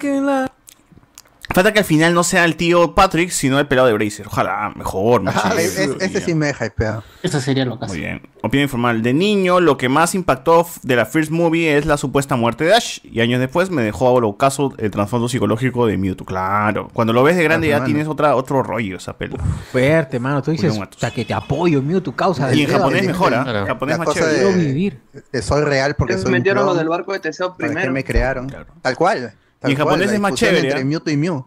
Falta 1.55 1.73
que 1.73 1.79
al 1.79 1.85
final 1.85 2.13
no 2.15 2.25
sea 2.25 2.45
el 2.45 2.57
tío 2.57 2.97
Patrick, 2.97 3.31
sino 3.31 3.61
el 3.61 3.69
pelado 3.69 3.87
de 3.87 3.95
Bracer. 3.95 4.27
Ojalá, 4.27 4.73
mejor. 4.77 5.23
Ah, 5.27 5.55
es- 5.57 5.79
este 5.79 6.21
sí 6.21 6.35
me 6.35 6.47
deja 6.47 6.67
hypeado. 6.67 7.05
Eso 7.23 7.41
sería 7.41 7.65
lo 7.65 7.79
que 7.79 7.87
Muy 7.87 7.99
bien. 7.99 8.23
Opinión 8.43 8.65
informal. 8.65 9.03
De 9.03 9.15
niño, 9.15 9.61
lo 9.61 9.77
que 9.79 9.89
más 9.89 10.15
impactó 10.17 10.67
de 10.83 10.97
la 10.97 11.07
First 11.07 11.31
Movie 11.31 11.77
es 11.79 11.87
la 11.87 11.97
supuesta 11.97 12.35
muerte 12.37 12.65
de 12.65 12.75
Ash. 12.75 12.99
Y 13.05 13.21
años 13.21 13.39
después 13.41 13.71
me 13.71 13.83
dejó 13.83 14.19
a 14.19 14.21
lo 14.21 14.37
caso 14.37 14.75
el 14.79 14.91
trasfondo 14.91 15.29
psicológico 15.29 15.87
de 15.87 15.97
Mewtwo. 15.97 16.27
Claro. 16.27 16.89
Cuando 16.93 17.13
lo 17.13 17.23
ves 17.23 17.37
de 17.37 17.45
grande 17.45 17.69
ya 17.69 17.85
tienes 17.85 18.09
otra, 18.09 18.35
otro 18.35 18.63
rollo 18.65 18.97
esa 18.97 19.17
peli. 19.17 19.37
Fuerte, 19.71 20.19
mano. 20.19 20.43
Tú 20.43 20.51
dices, 20.51 20.77
hasta 20.79 21.11
que 21.13 21.25
te 21.25 21.35
apoyo, 21.35 21.81
tu 22.03 22.15
causa. 22.17 22.53
Y 22.53 22.65
en 22.65 22.71
japonés 22.71 23.03
dedo". 23.03 23.13
mejora. 23.13 23.43
Claro. 23.45 23.59
En 23.61 23.67
japonés 23.67 23.93
La 23.95 23.99
más 23.99 24.07
cosa 24.09 24.21
chévere. 24.21 24.99
De 25.33 25.43
soy 25.43 25.63
real 25.63 25.95
porque 25.97 26.15
soy 26.15 26.27
un 26.27 26.33
metieron 26.33 26.65
lo 26.65 26.73
clon, 26.73 26.79
del 26.79 26.89
barco 26.89 27.13
de 27.13 27.21
Teseo 27.21 27.55
¿Para 27.57 27.69
qué 27.69 27.75
primero. 27.75 27.93
me 27.93 28.03
crearon? 28.03 28.53
Tal 28.83 28.97
cual. 28.97 29.35
Y 29.67 29.73
en 29.73 29.77
japonés 29.79 30.13
es 30.13 30.21
más 30.21 30.35
chévere, 30.35 30.59
Entre 30.69 30.81
¿ah? 30.81 30.85
Mewtwo 30.85 31.11
y 31.13 31.17
Mew. 31.17 31.47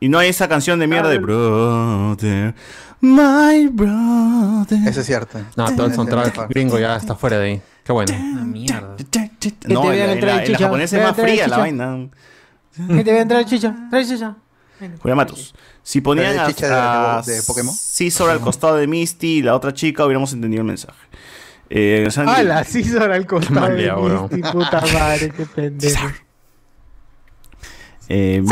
Y 0.00 0.08
no 0.08 0.18
hay 0.18 0.28
esa 0.28 0.48
canción 0.48 0.78
de 0.78 0.86
mierda 0.86 1.08
de 1.08 1.18
Brother, 1.18 2.54
my 3.00 3.68
brother. 3.68 4.78
Eso 4.88 5.00
es 5.00 5.06
cierto. 5.06 5.38
No, 5.56 5.74
todo 5.74 5.86
el 5.86 5.94
soundtrack 5.94 6.48
gringo 6.50 6.78
ya 6.78 6.96
está 6.96 7.14
fuera 7.14 7.38
de 7.38 7.44
ahí. 7.46 7.62
Qué 7.84 7.92
bueno. 7.92 8.12
Una 8.14 8.44
mierda. 8.44 8.96
No, 9.68 9.82
te 9.82 10.12
en 10.12 10.20
la, 10.26 10.44
en 10.44 10.54
japonesa 10.54 10.96
es 10.98 11.02
más 11.02 11.16
fría 11.16 11.48
la 11.48 11.58
vaina. 11.58 12.08
Que 12.76 13.04
te 13.04 13.10
voy 13.10 13.18
a 13.18 13.22
entrar 13.22 13.44
chicha. 13.46 13.74
Trae 13.90 14.04
chicha. 14.04 14.36
Julián 15.00 15.16
Matos. 15.16 15.54
Si 15.82 16.02
ponían 16.02 16.38
a, 16.38 16.48
de- 16.48 16.66
a 16.66 17.22
de- 17.24 17.32
de 17.36 17.42
Pokémon. 17.42 17.74
Scizor 17.74 18.28
al 18.28 18.40
costado 18.40 18.76
de 18.76 18.86
Misty 18.86 19.38
y 19.38 19.42
la 19.42 19.54
otra 19.54 19.72
chica, 19.72 20.04
hubiéramos 20.04 20.32
entendido 20.34 20.60
el 20.60 20.66
mensaje. 20.66 20.98
Eh, 21.70 22.06
Sandy- 22.10 22.32
Ah, 22.36 22.42
la 22.42 22.64
César 22.64 23.10
al 23.10 23.26
costado 23.26 23.68
de. 23.68 23.90
Misty, 23.92 24.42
puta 24.52 24.82
madre, 24.92 25.30
qué 25.30 25.46
pendejo. 25.46 26.06
Eh, 28.08 28.42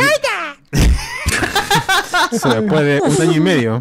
Eso 2.32 2.48
después 2.48 2.82
de 2.84 3.00
un 3.04 3.22
año 3.22 3.32
y 3.36 3.40
medio. 3.40 3.80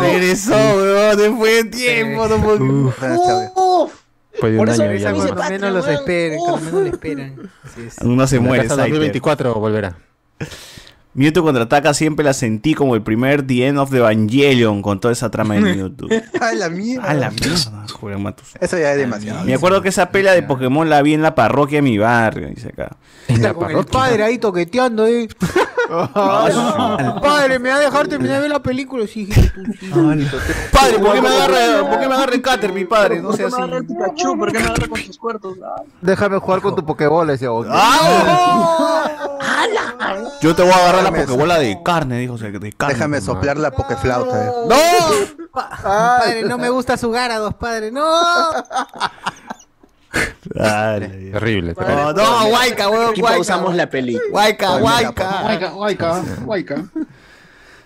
Regresó, 0.00 0.54
weón, 0.76 1.16
después 1.16 1.64
de 1.64 1.70
tiempo. 1.70 2.28
No 2.28 2.42
puedo- 2.42 3.90
Después 4.32 4.52
de 4.52 4.58
un 4.58 4.68
año 4.68 4.94
ya. 4.94 5.12
Cuando 5.12 5.42
menos 5.48 5.72
los 5.72 5.88
esperen, 5.88 6.38
cuando 6.38 6.60
menos 6.60 6.80
lo 6.82 6.86
esperan. 6.86 7.50
Así 7.64 7.80
es. 7.86 7.96
Uno 8.02 8.26
se 8.26 8.38
muere. 8.40 8.68
Saiter. 8.68 8.78
2024 8.78 9.54
volverá. 9.54 9.96
Mewtwo 11.12 11.42
contraataca 11.42 11.92
siempre 11.92 12.24
la 12.24 12.32
sentí 12.32 12.74
como 12.74 12.94
el 12.94 13.02
primer 13.02 13.44
The 13.44 13.66
End 13.66 13.78
of 13.78 13.90
the 13.90 13.96
Evangelion 13.98 14.80
con 14.80 15.00
toda 15.00 15.10
esa 15.12 15.28
trama 15.30 15.54
de 15.54 15.60
Mewtwo. 15.62 16.08
A 16.40 16.52
la 16.52 16.68
mierda. 16.68 17.08
A 17.08 17.14
la 17.14 17.30
mierda, 17.30 17.84
Julián 17.92 18.22
Matos. 18.22 18.46
Eso 18.60 18.78
ya 18.78 18.92
es 18.92 18.98
demasiado. 18.98 19.44
Me 19.44 19.54
acuerdo 19.54 19.82
que 19.82 19.88
esa 19.88 20.10
pela 20.10 20.32
de 20.32 20.42
Pokémon 20.44 20.88
la 20.88 21.02
vi 21.02 21.14
en 21.14 21.22
la 21.22 21.34
parroquia 21.34 21.78
de 21.78 21.82
mi 21.82 21.98
barrio, 21.98 22.48
dice 22.48 22.68
acá. 22.68 22.96
Está 23.26 23.54
con 23.54 23.70
el 23.70 23.84
padre 23.86 24.22
ahí 24.22 24.38
toqueteando, 24.38 25.06
eh. 25.06 25.28
padre, 26.14 27.58
me 27.58 27.70
va 27.70 27.76
a 27.76 27.80
dejar 27.80 28.06
terminar 28.06 28.36
de 28.36 28.42
ver 28.42 28.50
la 28.50 28.62
película. 28.62 29.04
Sí, 29.08 29.22
hijito, 29.22 29.50
tú, 29.54 30.36
sí. 30.46 30.52
Padre, 30.72 30.98
¿por 31.00 31.12
qué 31.14 31.22
me 31.22 31.28
agarra, 31.28 31.90
¿por 31.90 31.98
qué 32.00 32.08
me 32.08 32.14
agarra 32.14 32.34
el 32.34 32.42
cáter, 32.42 32.72
mi 32.72 32.84
padre? 32.84 33.20
No 33.20 33.28
¿Por 33.28 33.36
sea 33.36 33.46
qué 33.46 33.50
me 33.50 33.56
así. 33.56 33.62
agarra 33.62 33.78
el 33.78 33.86
Pikachu? 33.86 34.38
¿Por 34.38 34.52
qué 34.52 34.58
me 34.58 34.64
agarra 34.64 34.88
con 34.88 35.00
sus 35.00 35.18
cuartos? 35.18 35.56
Ah. 35.64 35.82
Déjame 36.00 36.38
jugar 36.38 36.60
con 36.60 36.76
tu 36.76 36.84
Pokébola, 36.86 37.32
decía. 37.32 37.50
"Ok". 37.50 37.66
Yo 40.42 40.54
te 40.54 40.62
voy 40.62 40.72
a 40.72 40.76
agarrar 40.76 41.09
la 41.12 41.26
pokebola 41.26 41.58
de 41.58 41.78
carne, 41.84 42.18
dijo, 42.18 42.34
o 42.34 42.38
sea, 42.38 42.50
de 42.50 42.72
carne. 42.72 42.94
Déjame 42.94 43.20
soplar 43.20 43.56
la 43.56 43.70
Pokeflauta. 43.70 44.46
eh. 44.46 44.50
¡No! 44.68 45.50
Padre, 45.52 46.42
no 46.44 46.58
me 46.58 46.68
gusta 46.70 46.96
su 46.96 47.10
Garados, 47.10 47.54
padre, 47.54 47.90
no. 47.90 48.04
Dale. 50.44 51.08
Terrible. 51.32 51.74
No, 51.78 52.12
no, 52.12 52.46
guayca, 52.48 52.88
weón, 52.88 53.10
Aquí 53.10 53.20
guayca. 53.20 53.36
pausamos 53.36 53.74
la 53.74 53.88
película. 53.88 54.24
Guayca, 54.30 54.78
guayca. 54.78 55.42
Guayca, 55.42 55.70
guayca, 55.70 56.22
guayca. 56.44 56.84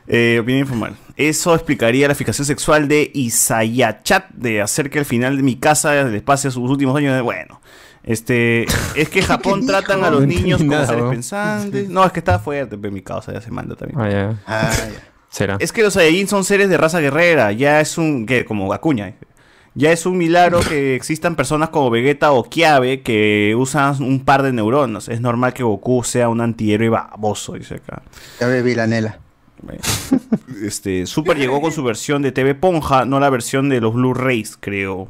Eh, 0.07 0.39
opinión 0.41 0.61
informal. 0.61 0.97
Eso 1.17 1.55
explicaría 1.55 2.09
la 2.09 2.15
fijación 2.15 2.44
sexual 2.47 2.89
de 2.89 3.11
Isayachat 3.15 4.31
de 4.31 4.61
hacer 4.61 4.91
que 4.91 4.99
al 4.99 5.05
final 5.05 5.36
de 5.36 5.43
mi 5.43 5.57
casa 5.57 6.03
les 6.05 6.23
pase 6.23 6.51
sus 6.51 6.69
últimos 6.70 6.97
años 6.97 7.15
de 7.15 7.20
bueno. 7.23 7.61
Este, 8.05 8.66
es 8.94 9.08
que 9.08 9.23
Japón 9.26 9.66
tratan 9.66 10.05
a 10.05 10.10
los 10.10 10.26
niños 10.26 10.58
como 10.58 10.73
nada, 10.73 10.86
seres 10.86 11.05
pensantes. 11.05 11.89
No, 11.89 12.05
es 12.05 12.12
que 12.12 12.20
está 12.20 12.39
fuerte, 12.39 12.76
pero 12.78 12.92
mi 12.92 13.02
causa 13.02 13.33
ya 13.33 13.41
se 13.41 13.50
manda 13.50 13.74
también. 13.74 14.00
Ah, 14.00 14.10
ya. 14.10 14.42
Ah, 14.47 14.70
ya. 14.70 15.02
Será. 15.31 15.57
Es 15.58 15.73
que 15.73 15.83
los 15.83 15.94
Saiyajin 15.94 16.28
son 16.28 16.44
seres 16.44 16.68
de 16.68 16.76
raza 16.76 17.00
guerrera, 17.00 17.50
ya 17.52 17.81
es 17.81 17.99
un, 17.99 18.24
que 18.24 18.44
como 18.44 18.73
Acuña, 18.73 19.15
ya 19.74 19.91
es 19.91 20.07
un 20.07 20.16
milagro 20.16 20.60
que 20.60 20.94
existan 20.94 21.34
personas 21.34 21.70
como 21.70 21.91
Vegeta 21.91 22.31
o 22.31 22.44
Kiabe 22.44 23.02
que 23.02 23.55
usan 23.58 24.00
un 24.02 24.24
par 24.24 24.44
de 24.44 24.52
neuronas. 24.52 25.08
Es 25.08 25.20
normal 25.20 25.52
que 25.52 25.65
Goku 25.65 26.05
sea 26.05 26.28
un 26.28 26.41
antihéroe 26.41 26.89
baboso, 26.89 27.55
dice 27.55 27.76
acá. 27.76 28.02
Ya 28.39 28.47
ve 28.47 28.62
Vilanela. 28.62 29.18
Este, 30.62 31.07
Super 31.07 31.39
llegó 31.39 31.60
con 31.60 31.73
su 31.73 31.83
versión 31.83 32.23
de 32.23 32.31
TV 32.31 32.55
Ponja, 32.55 33.05
no 33.05 33.18
la 33.18 33.31
versión 33.31 33.68
de 33.68 33.81
los 33.81 33.94
Blu-rays, 33.94 34.57
creo. 34.60 35.08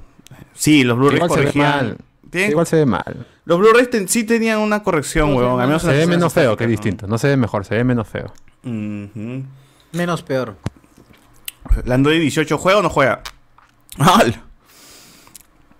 Sí, 0.55 0.84
los 0.84 0.97
Blu-rays 0.97 1.23
Igual 1.23 1.31
se 1.31 1.36
ve 1.36 1.52
corregían. 1.52 1.98
Tienen- 2.34 2.50
Igual 2.50 2.66
se 2.66 2.76
ve 2.76 2.86
mal. 2.86 3.26
Los 3.44 3.58
Blu-rays 3.58 3.90
ten- 3.90 4.08
sí 4.08 4.24
tenían 4.24 4.58
una 4.58 4.82
corrección, 4.82 5.34
huevón. 5.34 5.60
Al 5.60 5.68
menos 5.68 5.82
Se 5.82 5.92
ve 5.92 6.06
menos 6.06 6.32
feo, 6.32 6.56
que 6.56 6.64
es 6.64 6.70
distinto. 6.70 7.06
No 7.06 7.18
se 7.18 7.28
ve 7.28 7.36
mejor, 7.36 7.64
se 7.64 7.76
ve 7.76 7.84
menos 7.84 8.08
feo. 8.08 8.32
¿no? 8.64 9.44
Menos 9.92 10.22
peor. 10.22 10.56
¿La 11.84 11.94
Android 11.94 12.20
18 12.20 12.58
juega 12.58 12.80
o 12.80 12.82
no 12.82 12.90
juega? 12.90 13.20
¡Al! 13.98 14.40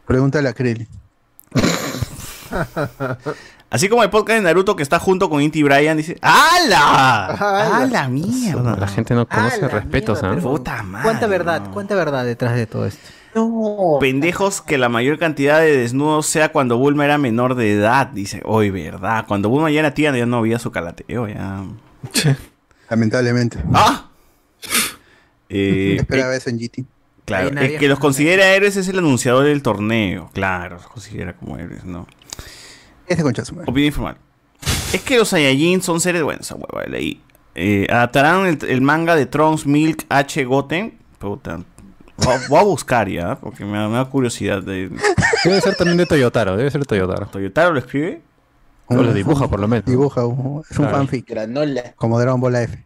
Pregúntale 0.07 0.49
a 0.49 0.53
Krillin. 0.53 0.87
Así 3.71 3.89
como 3.89 4.05
el 4.05 4.11
podcast 4.11 4.37
de 4.37 4.43
Naruto 4.43 4.77
que 4.77 4.85
está 4.85 5.01
junto 5.01 5.29
con 5.29 5.43
Inti 5.43 5.63
Brian 5.65 5.97
dice 5.97 6.17
¡Hala! 6.23 7.27
¡Hala 7.81 8.09
mierda! 8.09 8.77
La 8.77 8.87
gente 8.87 9.15
no 9.15 9.27
conoce 9.27 9.67
respetos, 9.67 10.21
pero- 10.21 10.39
Puta 10.41 10.83
madre. 10.85 11.03
¿Cuánta 11.05 11.27
verdad? 11.27 11.63
¿Cuánta 11.73 11.95
verdad 11.97 12.25
detrás 12.25 12.55
de 12.55 12.67
todo 12.67 12.87
esto? 12.87 13.01
Pendejos 14.01 14.61
que 14.63 14.79
la 14.79 14.89
mayor 14.89 15.19
cantidad 15.19 15.61
de 15.61 15.77
desnudos 15.77 16.27
sea 16.27 16.51
cuando 16.51 16.79
Bulma 16.79 17.05
era 17.05 17.19
menor 17.19 17.55
de 17.55 17.73
edad. 17.73 18.07
Dice, 18.09 18.41
hoy 18.45 18.71
verdad. 18.71 19.25
Cuando 19.27 19.49
Bulma 19.49 19.71
ya 19.71 19.81
era 19.81 19.95
tía, 19.95 20.17
ya 20.17 20.27
no 20.27 20.39
había 20.39 20.59
su 20.59 20.71
calateo, 20.71 21.29
ya. 21.29 21.65
Lamentablemente. 22.91 23.59
¡Ah! 23.73 24.11
Eh, 25.51 25.99
Esperaba 26.01 26.35
eh, 26.35 26.39
eso 26.39 26.49
en 26.51 26.59
GT. 26.59 26.85
claro, 27.27 27.49
el 27.61 27.79
que 27.79 27.87
los 27.87 27.99
considera 28.01 28.55
héroes 28.55 28.77
es 28.77 28.89
el 28.89 28.99
anunciador 28.99 29.45
del 29.45 29.63
torneo. 29.63 30.31
Claro, 30.33 30.77
los 30.77 30.87
considera 30.87 31.35
como 31.37 31.59
héroes, 31.59 31.85
¿no? 31.85 32.09
Ese 33.07 33.23
concha 33.23 33.45
su 33.45 33.55
madre. 33.55 33.71
Opinión 33.71 33.89
informal. 33.89 34.17
Es 34.93 35.03
que 35.03 35.19
los 35.19 35.29
Saiyajin 35.29 35.83
son 35.83 36.01
seres 36.01 36.23
buenos, 36.23 36.47
esa 36.47 36.57
hueva, 36.57 36.87
leí. 36.89 37.21
Eh, 37.55 37.87
adaptarán 37.91 38.47
el, 38.47 38.59
el 38.69 38.81
manga 38.81 39.15
de 39.15 39.27
Trunks 39.27 39.67
Milk 39.67 40.07
H. 40.09 40.45
Goten. 40.45 40.99
Puta. 41.19 41.61
Voy 42.49 42.59
a- 42.59 42.63
buscar 42.63 43.09
ya, 43.09 43.37
porque 43.37 43.65
me 43.65 43.77
da, 43.79 43.89
me 43.89 43.97
da 43.97 44.05
curiosidad. 44.05 44.63
De... 44.63 44.91
Debe 45.45 45.61
ser 45.61 45.75
también 45.77 45.97
de 45.99 46.07
Toyotaro, 46.07 46.57
debe 46.57 46.71
ser 46.71 46.81
de 46.81 46.87
Toyotaro. 46.87 47.27
¿Toyotaro 47.27 47.73
lo 47.73 47.79
escribe? 47.81 48.23
O 48.87 48.95
lo 48.97 49.13
dibuja 49.13 49.49
por 49.49 49.61
lo 49.61 49.67
menos. 49.69 49.85
Dibuja, 49.87 50.25
un- 50.27 50.63
es 50.69 50.79
un 50.79 50.85
Claro. 50.87 50.97
fanfic. 50.99 51.29
Granola. 51.29 51.95
Como 51.97 52.19
Dragon 52.21 52.41
Ball 52.41 52.57
F. 52.57 52.85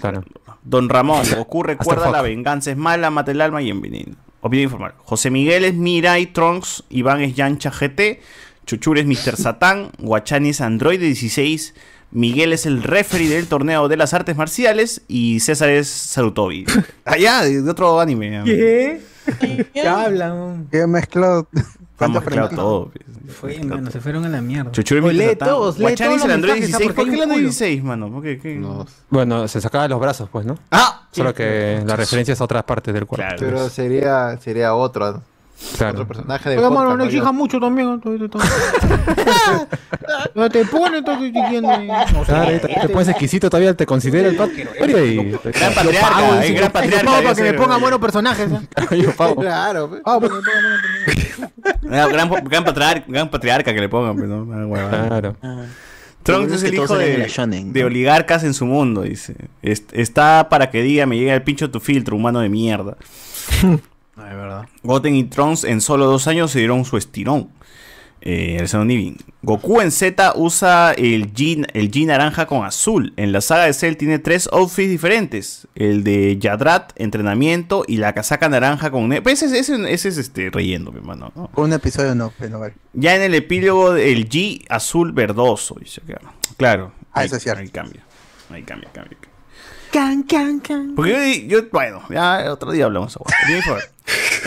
Claro. 0.00 0.22
Don 0.62 0.88
Ramón, 0.88 1.22
Goku 1.36 1.62
recuerda 1.62 2.10
la 2.10 2.20
venganza 2.22 2.70
es 2.70 2.76
mala, 2.76 3.10
mata 3.10 3.30
el 3.30 3.40
alma 3.40 3.62
y 3.62 3.70
envenena. 3.70 4.16
Opinión 4.40 4.64
informal. 4.64 4.92
José 4.98 5.30
Miguel 5.30 5.64
es 5.64 5.74
Mirai 5.74 6.26
Trunks, 6.26 6.84
Iván 6.90 7.22
es 7.22 7.34
Yancha 7.34 7.70
GT, 7.70 8.20
Chuchur 8.66 8.98
es 8.98 9.06
Mr. 9.06 9.36
Satán, 9.36 9.90
Guachani 9.98 10.50
es 10.50 10.60
Android 10.60 11.00
16, 11.00 11.74
Miguel 12.10 12.52
es 12.52 12.64
el 12.66 12.82
referee 12.82 13.28
del 13.28 13.46
torneo 13.46 13.88
de 13.88 13.96
las 13.96 14.14
artes 14.14 14.36
marciales 14.36 15.02
y 15.08 15.40
César 15.40 15.68
es 15.68 15.88
Sarutobi. 15.88 16.64
Allá, 17.04 17.42
de 17.42 17.62
de 17.62 17.70
otro 17.70 18.00
anime. 18.00 18.42
¿Qué? 18.44 19.00
¿Qué 19.74 19.86
hablan? 19.86 20.66
Que 20.70 20.86
mezclado. 20.86 21.48
Vamos 21.98 22.24
mezclado 22.24 22.48
todo. 22.50 22.92
Fue, 23.28 23.58
mano, 23.62 23.90
se 23.90 24.00
fueron 24.00 24.24
a 24.24 24.28
la 24.28 24.40
mierda. 24.40 24.70
Chuchur 24.70 24.98
es 24.98 25.04
Oye, 25.04 25.18
Mr. 25.18 25.28
lee 25.28 25.36
todos, 25.36 25.78
lee 25.78 25.94
el 25.98 26.30
Android 26.30 26.60
mensajes, 26.60 26.74
¿ah? 26.74 26.78
16. 26.78 26.82
Porque 26.86 26.94
¿Por 26.94 27.04
qué 27.04 27.14
el 27.14 27.22
Android 27.22 27.40
culo. 27.40 27.48
16, 27.48 27.84
mano? 27.84 28.10
¿Por 28.10 28.22
qué? 28.22 28.38
qué? 28.38 28.62
Bueno, 29.10 29.48
se 29.48 29.60
sacaba 29.60 29.86
los 29.88 30.00
brazos, 30.00 30.28
pues, 30.30 30.46
¿no? 30.46 30.58
¡Ah! 30.70 31.08
Solo 31.10 31.34
que 31.34 31.82
la 31.84 31.96
referencia 31.96 32.32
es 32.32 32.40
a 32.40 32.44
otras 32.44 32.64
partes 32.64 32.94
del 32.94 33.06
cuerpo. 33.06 33.26
Claro. 33.26 33.38
Pero 33.40 33.68
sería, 33.68 34.38
sería 34.38 34.74
otro, 34.74 35.22
Claro. 35.76 35.94
otro 35.94 36.06
personaje 36.06 36.50
de 36.50 36.56
Oiga, 36.56 36.70
mano, 36.70 36.90
podcast, 36.90 36.98
no 36.98 37.04
exijas 37.04 37.34
mucho 37.34 37.58
también. 37.58 37.88
¿no? 37.88 37.98
Te 40.50 40.64
pone, 40.64 40.98
entonces. 40.98 41.32
Claro, 42.26 42.60
te, 42.60 42.68
te 42.68 42.88
pones 42.88 43.08
exquisito 43.08 43.50
todavía, 43.50 43.74
te 43.74 43.84
considera 43.84 44.28
el 44.28 44.34
y... 44.34 44.38
Gran 45.50 45.74
patriarca, 45.74 46.46
eh, 46.46 46.52
gran 46.52 46.70
patriarca. 46.72 47.04
Pago 47.04 47.16
para 47.16 47.20
debe 47.20 47.34
que 47.34 47.42
me 47.42 47.48
ser, 47.48 47.56
pongan 47.56 47.78
eh. 47.78 47.80
buenos 47.80 48.00
personajes. 48.00 48.48
Yo 49.02 49.12
pago. 49.16 49.34
Claro, 49.36 49.90
pe. 49.90 49.96
Pago 50.00 50.20
para 50.20 50.32
que 50.32 50.36
me 50.36 50.42
pongan 50.42 50.62
buenos 50.62 50.80
personajes. 51.04 51.50
Ah, 51.90 52.06
gran, 52.08 52.30
gran, 52.44 52.64
patriarca, 52.64 53.04
gran 53.08 53.30
patriarca 53.30 53.74
que 53.74 53.80
le 53.80 53.88
pongan, 53.88 54.16
pues, 54.16 54.28
¿no? 54.28 54.46
Ah. 54.76 55.06
Claro. 55.08 55.36
Trunks 56.22 56.48
Lo 56.48 56.54
es 56.54 56.62
es 56.62 56.68
el 56.68 56.74
hijo 56.74 56.96
de 56.96 57.26
de, 57.72 57.84
oligarcas 57.84 58.44
en 58.44 58.54
su 58.54 58.66
mundo, 58.66 59.02
dice. 59.02 59.34
Est- 59.62 59.92
está 59.92 60.48
para 60.48 60.70
que 60.70 60.82
diga, 60.82 61.06
me 61.06 61.16
llega 61.16 61.34
el 61.34 61.42
pincho 61.42 61.68
tu 61.70 61.80
filtro, 61.80 62.14
humano 62.16 62.40
de 62.40 62.48
mierda. 62.48 62.96
No, 64.18 64.26
es 64.26 64.34
verdad. 64.34 64.66
Goten 64.82 65.14
y 65.14 65.24
Trunks 65.24 65.64
en 65.64 65.80
solo 65.80 66.06
dos 66.06 66.26
años 66.26 66.50
se 66.50 66.58
dieron 66.58 66.84
su 66.84 66.96
estirón. 66.96 67.50
Eh, 68.20 68.56
Alessandro 68.58 68.84
Nivin. 68.86 69.16
Goku 69.42 69.80
en 69.80 69.92
Z 69.92 70.32
usa 70.34 70.92
el 70.92 71.32
G, 71.32 71.64
el 71.72 72.06
naranja 72.06 72.46
con 72.46 72.64
azul. 72.66 73.12
En 73.16 73.30
la 73.30 73.40
saga 73.40 73.66
de 73.66 73.72
Cell 73.72 73.94
tiene 73.94 74.18
tres 74.18 74.48
outfits 74.52 74.90
diferentes. 74.90 75.68
El 75.76 76.02
de 76.02 76.36
Yadrat, 76.36 76.90
entrenamiento, 76.96 77.84
y 77.86 77.98
la 77.98 78.14
casaca 78.14 78.48
naranja 78.48 78.90
con... 78.90 79.08
Pues 79.22 79.44
ese, 79.44 79.60
ese- 79.60 79.92
ese 79.92 80.08
es 80.08 80.18
este 80.18 80.50
relleno, 80.50 80.90
mi 80.90 80.98
hermano. 80.98 81.32
un 81.54 81.72
episodio 81.72 82.16
no, 82.16 82.32
pero 82.40 82.58
vale. 82.58 82.74
Ya 82.92 83.14
en 83.14 83.22
el 83.22 83.34
epílogo 83.36 83.94
el 83.94 84.28
G 84.28 84.64
azul 84.68 85.12
verdoso. 85.12 85.76
Dice. 85.78 86.02
Claro. 86.56 86.90
Ah, 87.12 87.20
ahí- 87.20 87.26
eso 87.26 87.36
es 87.36 87.42
cierto. 87.44 87.60
Ahí 87.60 87.68
cambia. 87.68 88.02
Ahí 88.50 88.64
cambia, 88.64 88.90
cambia. 88.92 89.16
cambia. 89.16 89.27
Can, 89.92 90.22
can, 90.24 90.60
can. 90.60 90.94
Porque 90.94 91.46
yo, 91.48 91.60
yo- 91.60 91.68
bueno, 91.72 92.02
ya 92.10 92.52
otro 92.52 92.72
día 92.72 92.84
hablamos. 92.84 93.18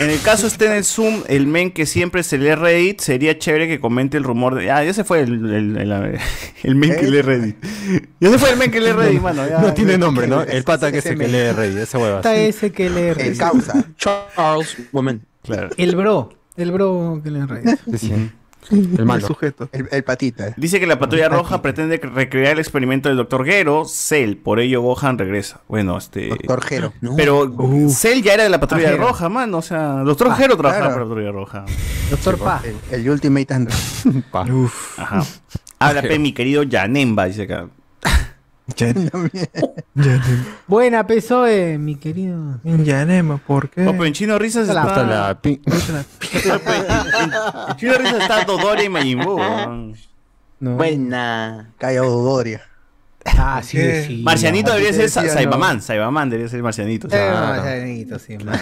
En 0.00 0.10
el 0.10 0.20
caso 0.22 0.46
esté 0.46 0.66
en 0.66 0.72
el 0.72 0.84
Zoom, 0.84 1.22
el 1.28 1.46
men 1.46 1.70
que 1.70 1.86
siempre 1.86 2.22
se 2.22 2.38
lee 2.38 2.54
Reddit, 2.54 3.00
sería 3.00 3.38
chévere 3.38 3.68
que 3.68 3.78
comente 3.80 4.16
el 4.16 4.24
rumor 4.24 4.54
de. 4.54 4.70
Ah, 4.70 4.82
ya 4.82 4.92
se 4.94 5.04
fue 5.04 5.20
el, 5.20 5.32
el, 5.54 5.76
el- 5.76 6.18
el 6.62 6.74
men 6.74 6.96
que 6.96 7.08
lee 7.10 7.22
Reddit. 7.22 7.56
Ya 8.20 8.30
se 8.30 8.38
fue 8.38 8.50
el 8.50 8.56
men 8.56 8.70
que 8.70 8.80
lee 8.80 8.92
Reddit, 8.92 9.20
mano. 9.20 9.46
ya. 9.48 9.58
No 9.60 9.72
tiene 9.74 9.98
nombre, 9.98 10.26
¿no? 10.26 10.42
El 10.42 10.64
pata 10.64 10.90
que 10.90 11.00
se 11.00 11.16
que 11.16 11.28
lee 11.28 11.52
rey, 11.52 11.76
ese 11.76 11.96
hueva. 11.98 12.16
Está 12.16 12.34
ese 12.34 12.72
que 12.72 12.88
le 12.90 13.10
El 13.10 13.36
causa. 13.36 13.84
Charles 13.96 14.76
Woman. 14.92 15.22
Claro. 15.44 15.70
El 15.76 15.94
bro. 15.96 16.32
El 16.56 16.72
bro 16.72 17.20
que 17.22 17.30
le 17.30 17.46
rey. 17.46 17.64
El 18.70 19.04
malo. 19.04 19.26
sujeto. 19.26 19.68
El, 19.72 19.88
el 19.90 20.04
patita. 20.04 20.54
Dice 20.56 20.78
que 20.78 20.86
la 20.86 20.98
patrulla 20.98 21.28
roja 21.28 21.60
pretende 21.62 21.96
recrear 21.98 22.52
el 22.54 22.58
experimento 22.60 23.08
del 23.08 23.18
Dr. 23.18 23.44
Gero, 23.44 23.84
Cell, 23.86 24.36
por 24.36 24.60
ello 24.60 24.80
Gohan 24.82 25.18
regresa. 25.18 25.60
Bueno, 25.68 25.98
este. 25.98 26.28
Doctor 26.28 26.62
Gero. 26.64 26.92
Pero 27.16 27.52
Cell 27.90 28.22
ya 28.22 28.34
era 28.34 28.44
de 28.44 28.48
la 28.50 28.60
patrulla 28.60 28.88
Ah, 28.88 28.92
Gero. 28.92 29.08
roja, 29.08 29.28
mano. 29.28 29.58
O 29.58 29.62
sea, 29.62 29.94
Doctor 30.04 30.28
Ah, 30.30 30.36
Gero 30.36 30.56
trabajaba 30.56 30.86
claro. 30.86 30.94
para 30.94 31.04
la 31.04 31.08
patrulla 31.10 31.32
roja. 31.32 31.64
Doctor 32.10 32.38
Pa. 32.38 32.62
El, 32.64 33.00
el 33.00 33.10
Ultimate 33.10 33.52
Android. 33.54 33.76
Ajá. 34.96 35.22
Habla, 35.78 36.02
pe, 36.02 36.18
mi 36.18 36.32
querido 36.32 36.62
Yanemba, 36.62 37.24
dice 37.26 37.42
acá. 37.42 37.68
Buena 40.66 41.06
PSOE, 41.06 41.78
mi 41.78 41.96
querido. 41.96 42.60
Yanema, 42.64 43.38
¿por 43.38 43.68
qué? 43.70 43.82
No, 43.82 43.92
pero 43.92 44.04
en 44.06 44.12
Chino 44.12 44.38
Risas 44.38 44.68
está. 44.68 44.82
Hasta 44.82 45.04
la 45.04 45.38
En 45.44 45.60
Chino 47.76 47.94
Risas 47.94 48.22
está 48.22 48.44
Dodori 48.44 48.84
y 48.84 48.88
Majin 48.88 49.20
Buu, 49.20 49.36
weón. 49.36 49.94
No. 50.60 50.76
Buena. 50.76 51.70
Calla 51.78 52.00
Dodoria. 52.02 52.62
Ah, 53.24 53.60
sí, 53.64 53.76
¿Qué? 53.76 54.04
sí. 54.06 54.22
Marcianito 54.24 54.70
debería 54.70 54.92
ser 54.92 55.02
decía, 55.02 55.22
Sa- 55.22 55.28
no. 55.28 55.32
Saibaman. 55.34 55.82
Saibaman 55.82 56.30
debería 56.30 56.48
ser 56.48 56.62
Marcianito. 56.62 57.08
Eh, 57.08 57.10
Claro. 57.10 57.62
Marcianito, 57.62 58.18
sí, 58.18 58.38
man. 58.38 58.58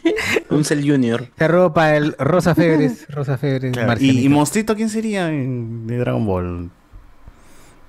Un 0.50 0.64
Cell 0.64 0.88
Junior. 0.88 1.26
Se 1.38 1.48
ropa 1.48 1.94
el 1.96 2.14
Rosa 2.18 2.54
Febres. 2.54 3.06
Rosa 3.08 3.38
Febres. 3.38 3.72
Claro. 3.72 3.86
¿Y, 3.86 3.88
Marcianito. 3.88 4.20
y 4.20 4.28
Monstrito 4.28 4.76
quién 4.76 4.88
sería 4.88 5.28
en- 5.30 5.86
de 5.86 5.96
Dragon 5.98 6.24
Ball? 6.26 6.70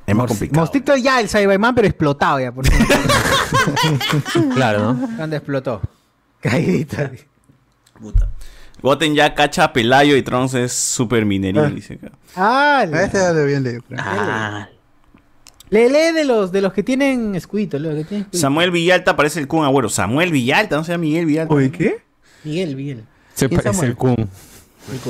Es 0.10 0.16
más 0.16 0.28
complicado. 0.28 0.62
Mostito 0.62 0.96
ya 0.96 1.20
el 1.20 1.30
Cyberman, 1.30 1.76
pero 1.76 1.88
explotado 1.88 2.40
ya. 2.40 2.52
Por. 2.52 2.66
Claro, 4.54 4.94
¿no? 4.94 5.10
Cuando 5.18 5.36
explotó. 5.36 5.82
Caídita. 6.42 7.12
Puta. 8.00 8.30
Goten 8.82 9.14
ya 9.14 9.34
cacha 9.36 9.66
a 9.66 9.74
Pelayo 9.74 10.16
y 10.16 10.22
Trunks 10.22 10.54
es 10.54 10.72
super 10.74 11.26
minerín, 11.26 11.76
dice 11.76 11.96
acá. 11.96 12.12
Ah, 12.36 12.80
A 12.92 13.04
este 13.04 13.18
ya 13.18 13.34
lo 13.34 13.46
bien 13.46 13.64
leído. 13.64 13.82
creo. 13.88 14.00
Ah, 14.02 14.70
le 15.70 15.90
lee 15.90 16.14
de 16.14 16.24
los, 16.26 16.52
de 16.52 16.62
los 16.62 16.74
que 16.74 16.82
tienen 16.82 17.36
escudito. 17.36 17.78
Los 17.78 17.94
que 17.96 18.04
tienen 18.06 18.22
escudito. 18.22 18.38
Samuel 18.40 18.72
Villalta 18.72 19.16
parece 19.16 19.40
el 19.42 19.48
Kun 19.48 19.66
Agüero. 19.66 19.90
Samuel 19.90 20.32
Villalta, 20.32 20.78
no 20.78 20.84
sea 20.84 20.98
Miguel 20.98 21.26
Villalta. 21.26 21.54
Oye, 21.54 21.72
¿qué? 21.72 22.02
Miguel, 22.44 22.76
Miguel. 22.76 23.04
Se 23.36 23.48
¿Quién 23.50 23.62
parece 23.62 23.74
Samuel? 23.76 23.92
el 23.92 23.98
Kun. 23.98 24.30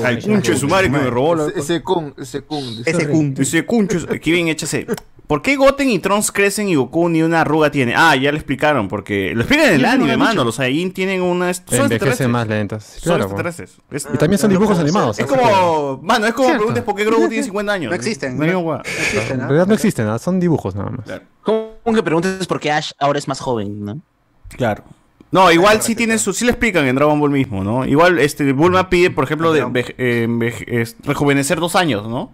Al 0.03 0.21
cuncho 0.21 0.51
de 0.53 0.57
su 0.57 0.67
madre 0.67 0.91
que 0.91 0.97
me 0.97 1.09
robó 1.09 1.35
la... 1.35 1.47
Ese, 1.47 1.59
ese 1.59 1.81
Kun, 1.83 2.13
ese 2.17 2.41
Kun. 2.41 2.83
Ese 2.85 3.07
Kun. 3.09 3.33
Dice 3.33 3.65
cuncho, 3.65 3.97
aquí 4.11 4.31
bien 4.31 4.47
échase. 4.47 4.85
¿Por 5.27 5.43
qué 5.43 5.55
Goten 5.57 5.87
y 5.91 5.99
Trunks 5.99 6.31
crecen 6.31 6.69
y 6.69 6.75
Goku 6.75 7.07
ni 7.07 7.21
una 7.21 7.41
arruga 7.41 7.69
tiene? 7.69 7.93
Ah, 7.95 8.15
ya 8.15 8.31
lo 8.31 8.37
explicaron, 8.39 8.87
porque 8.87 9.31
lo 9.35 9.41
explican 9.41 9.67
en 9.67 9.73
el 9.75 9.85
anime, 9.85 10.17
mano. 10.17 10.43
Los 10.43 10.55
Saiyajin 10.55 10.91
tienen 10.91 11.21
una... 11.21 11.53
Son 11.53 11.63
Envejece 11.65 11.83
extraterrestres. 11.93 12.29
más 12.29 12.47
lentas. 12.47 12.83
Son 12.83 13.01
Claro, 13.03 13.23
extraterrestres. 13.25 13.77
Es, 13.91 14.07
Y 14.11 14.17
también 14.17 14.39
son 14.39 14.49
dibujos 14.49 14.79
animados. 14.79 15.19
es 15.19 15.27
como... 15.27 15.99
Mano, 16.01 16.25
es 16.25 16.33
como 16.33 16.47
Cierto. 16.47 16.57
preguntas 16.65 16.83
por 16.83 16.95
qué 16.95 17.05
Grogu 17.05 17.27
tiene 17.29 17.43
50 17.43 17.71
años. 17.71 17.89
No 17.91 17.95
existen, 17.95 18.37
No 18.39 18.43
hay 18.43 18.51
no. 18.53 18.59
hueá. 18.61 18.77
No 18.77 18.81
existe, 18.89 19.33
En 19.35 19.39
realidad 19.41 19.67
no 19.67 19.73
existen, 19.75 20.05
¿no? 20.07 20.17
son 20.17 20.39
dibujos 20.39 20.73
nada 20.73 20.89
más. 20.89 21.05
¿Cómo 21.43 21.77
que 21.93 22.01
preguntes 22.01 22.47
por 22.47 22.59
qué 22.59 22.71
Ash 22.71 22.91
ahora 22.97 23.19
es 23.19 23.27
más 23.27 23.39
joven, 23.39 23.85
no? 23.85 24.01
Claro. 24.49 24.83
No, 25.31 25.51
igual 25.51 25.81
sí 25.81 25.95
tiene 25.95 26.17
su, 26.17 26.33
sí 26.33 26.43
le 26.45 26.51
explican 26.51 26.85
en 26.87 26.95
Dragon 26.95 27.19
Ball 27.19 27.29
mismo, 27.29 27.63
¿no? 27.63 27.85
Igual 27.85 28.17
este 28.19 28.51
Bulma 28.53 28.89
pide, 28.89 29.11
por 29.11 29.23
ejemplo, 29.25 29.53
de 29.53 29.93
eh, 29.97 30.63
es- 30.67 30.95
rejuvenecer 31.03 31.59
dos 31.59 31.75
años, 31.75 32.07
¿no? 32.07 32.31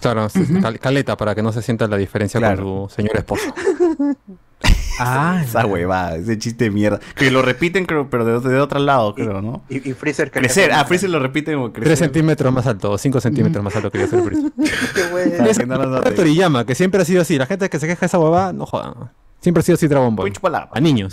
Claro, 0.00 0.26
cal- 0.60 0.78
caleta 0.80 1.16
para 1.16 1.34
que 1.34 1.42
no 1.42 1.52
se 1.52 1.62
sienta 1.62 1.86
la 1.86 1.96
diferencia 1.96 2.38
Claro. 2.40 2.64
con 2.64 2.88
su 2.90 2.96
señor 2.96 3.16
esposo. 3.16 3.42
Ah, 5.00 5.40
Esa 5.42 5.66
huevada, 5.66 6.14
ese 6.14 6.38
chiste 6.38 6.64
de 6.66 6.70
mierda. 6.70 7.00
Que 7.16 7.28
lo 7.28 7.42
repiten, 7.42 7.84
creo, 7.84 8.08
pero 8.08 8.24
de, 8.40 8.48
de 8.48 8.60
otro 8.60 8.78
lado, 8.78 9.12
creo, 9.12 9.42
¿no? 9.42 9.64
Y, 9.68 9.90
y 9.90 9.92
Freezer 9.92 10.30
Crecer, 10.30 10.70
ah, 10.72 10.84
Freezer 10.84 11.10
lo 11.10 11.18
repite 11.18 11.52
como 11.52 11.72
Tres 11.72 11.82
crecer. 11.84 11.98
centímetros 12.06 12.52
más 12.52 12.64
alto, 12.68 12.96
cinco 12.96 13.20
centímetros 13.20 13.62
más 13.64 13.74
alto 13.74 13.90
que 13.90 13.98
yo 13.98 14.06
soy 14.06 14.22
Freezer. 14.22 14.52
Qué 14.94 15.02
bueno. 15.10 15.44
Que 15.52 15.66
no. 15.66 16.00
Toriyama, 16.00 16.64
que 16.64 16.76
siempre 16.76 17.02
ha 17.02 17.04
sido 17.04 17.22
así. 17.22 17.36
La 17.36 17.46
gente 17.46 17.68
que 17.68 17.80
se 17.80 17.88
queja 17.88 18.00
de 18.00 18.06
esa 18.06 18.20
huevada, 18.20 18.52
no 18.52 18.66
jodan. 18.66 19.10
Siempre 19.44 19.60
ha 19.60 19.62
sido 19.62 19.74
así 19.76 19.86
Dragon 19.88 20.16
Ball. 20.16 20.24
A 20.72 20.80
niños. 20.80 21.12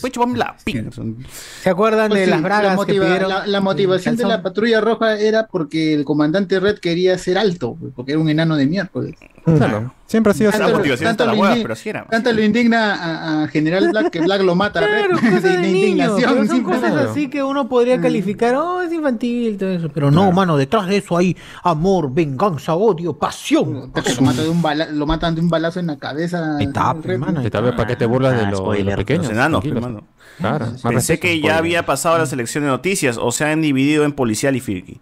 ¿Se 1.61 1.69
acuerdan 1.69 2.07
Pues 2.07 2.21
de 2.21 2.25
sí, 2.25 2.31
las 2.31 2.41
bragas 2.41 2.63
la, 2.63 2.75
motiva- 2.77 2.85
que 2.85 3.07
pidieron? 3.09 3.29
la- 3.29 3.45
la 3.45 3.59
motivación 3.61 4.15
de 4.15 4.23
la 4.25 4.41
patrulla 4.41 4.79
roja 4.79 5.19
era 5.19 5.47
porque 5.47 5.93
el 5.93 6.05
comandante 6.05 6.57
Red 6.61 6.79
quería 6.79 7.17
ser 7.17 7.37
alto, 7.37 7.77
porque 7.93 8.13
era 8.13 8.21
un 8.21 8.29
enano 8.29 8.55
de 8.55 8.67
miércoles. 8.67 9.15
Claro. 9.43 9.93
Siempre 10.05 10.31
ha 10.31 10.33
sido 10.33 10.49
así. 10.49 10.59
Tanto- 10.59 10.77
motivación 10.77 11.07
tanto 11.07 11.23
está 11.23 11.31
la 11.31 11.35
lo 11.35 11.41
hueá, 11.41 11.55
indi- 11.55 11.61
pero 11.61 11.73
así 11.73 11.89
era. 11.89 12.05
Tanto 12.05 12.31
lo 12.33 12.43
indigna 12.43 12.93
a, 12.95 13.43
a 13.43 13.47
General 13.47 13.87
Black 13.89 14.09
que 14.11 14.19
Black 14.19 14.41
lo 14.41 14.55
mata 14.55 14.79
Claro, 14.81 15.15
cosas 15.19 15.43
de 15.43 15.57
niños, 15.59 16.13
pero 16.19 16.45
son 16.45 16.63
cosas 16.63 16.91
claro. 16.91 17.09
así 17.11 17.29
que 17.29 17.41
uno 17.41 17.69
podría 17.69 17.99
calificar, 18.01 18.53
oh, 18.55 18.81
es 18.81 18.91
infantil, 18.91 19.57
todo 19.57 19.69
eso. 19.69 19.89
Pero 19.89 20.11
no, 20.11 20.31
mano, 20.31 20.57
detrás 20.57 20.87
de 20.87 20.97
eso 20.97 21.17
hay 21.17 21.35
amor, 21.63 22.13
venganza, 22.13 22.75
odio, 22.75 23.17
pasión. 23.17 23.91
Lo, 23.95 24.21
mata 24.21 24.41
de 24.43 24.49
un 24.49 24.61
bala- 24.61 24.89
lo 24.91 25.05
matan 25.07 25.33
de 25.35 25.41
un 25.41 25.49
balazo 25.49 25.79
en 25.79 25.87
la 25.87 25.97
cabeza. 25.97 26.57
Hermano. 26.59 27.41
Para 27.49 27.87
qué 27.87 27.95
te 27.95 28.05
burlas 28.05 28.35
de 28.35 28.45
Ah, 28.45 28.51
lo, 28.51 28.57
spoiler. 28.57 28.85
lo 28.93 28.95
pequeños. 28.97 29.23
Los 29.27 29.31
enanos, 29.33 29.63
hermano. 29.65 30.03
Claro. 30.37 30.67
Pensé 30.83 31.19
que 31.19 31.39
ya 31.39 31.57
había 31.57 31.85
pasado 31.85 32.17
la 32.17 32.25
selección 32.25 32.63
de 32.65 32.69
noticias, 32.69 33.17
o 33.17 33.31
se 33.31 33.45
han 33.45 33.61
dividido 33.61 34.03
en 34.03 34.11
policial 34.11 34.55
y 34.55 34.59
Firki. 34.59 34.99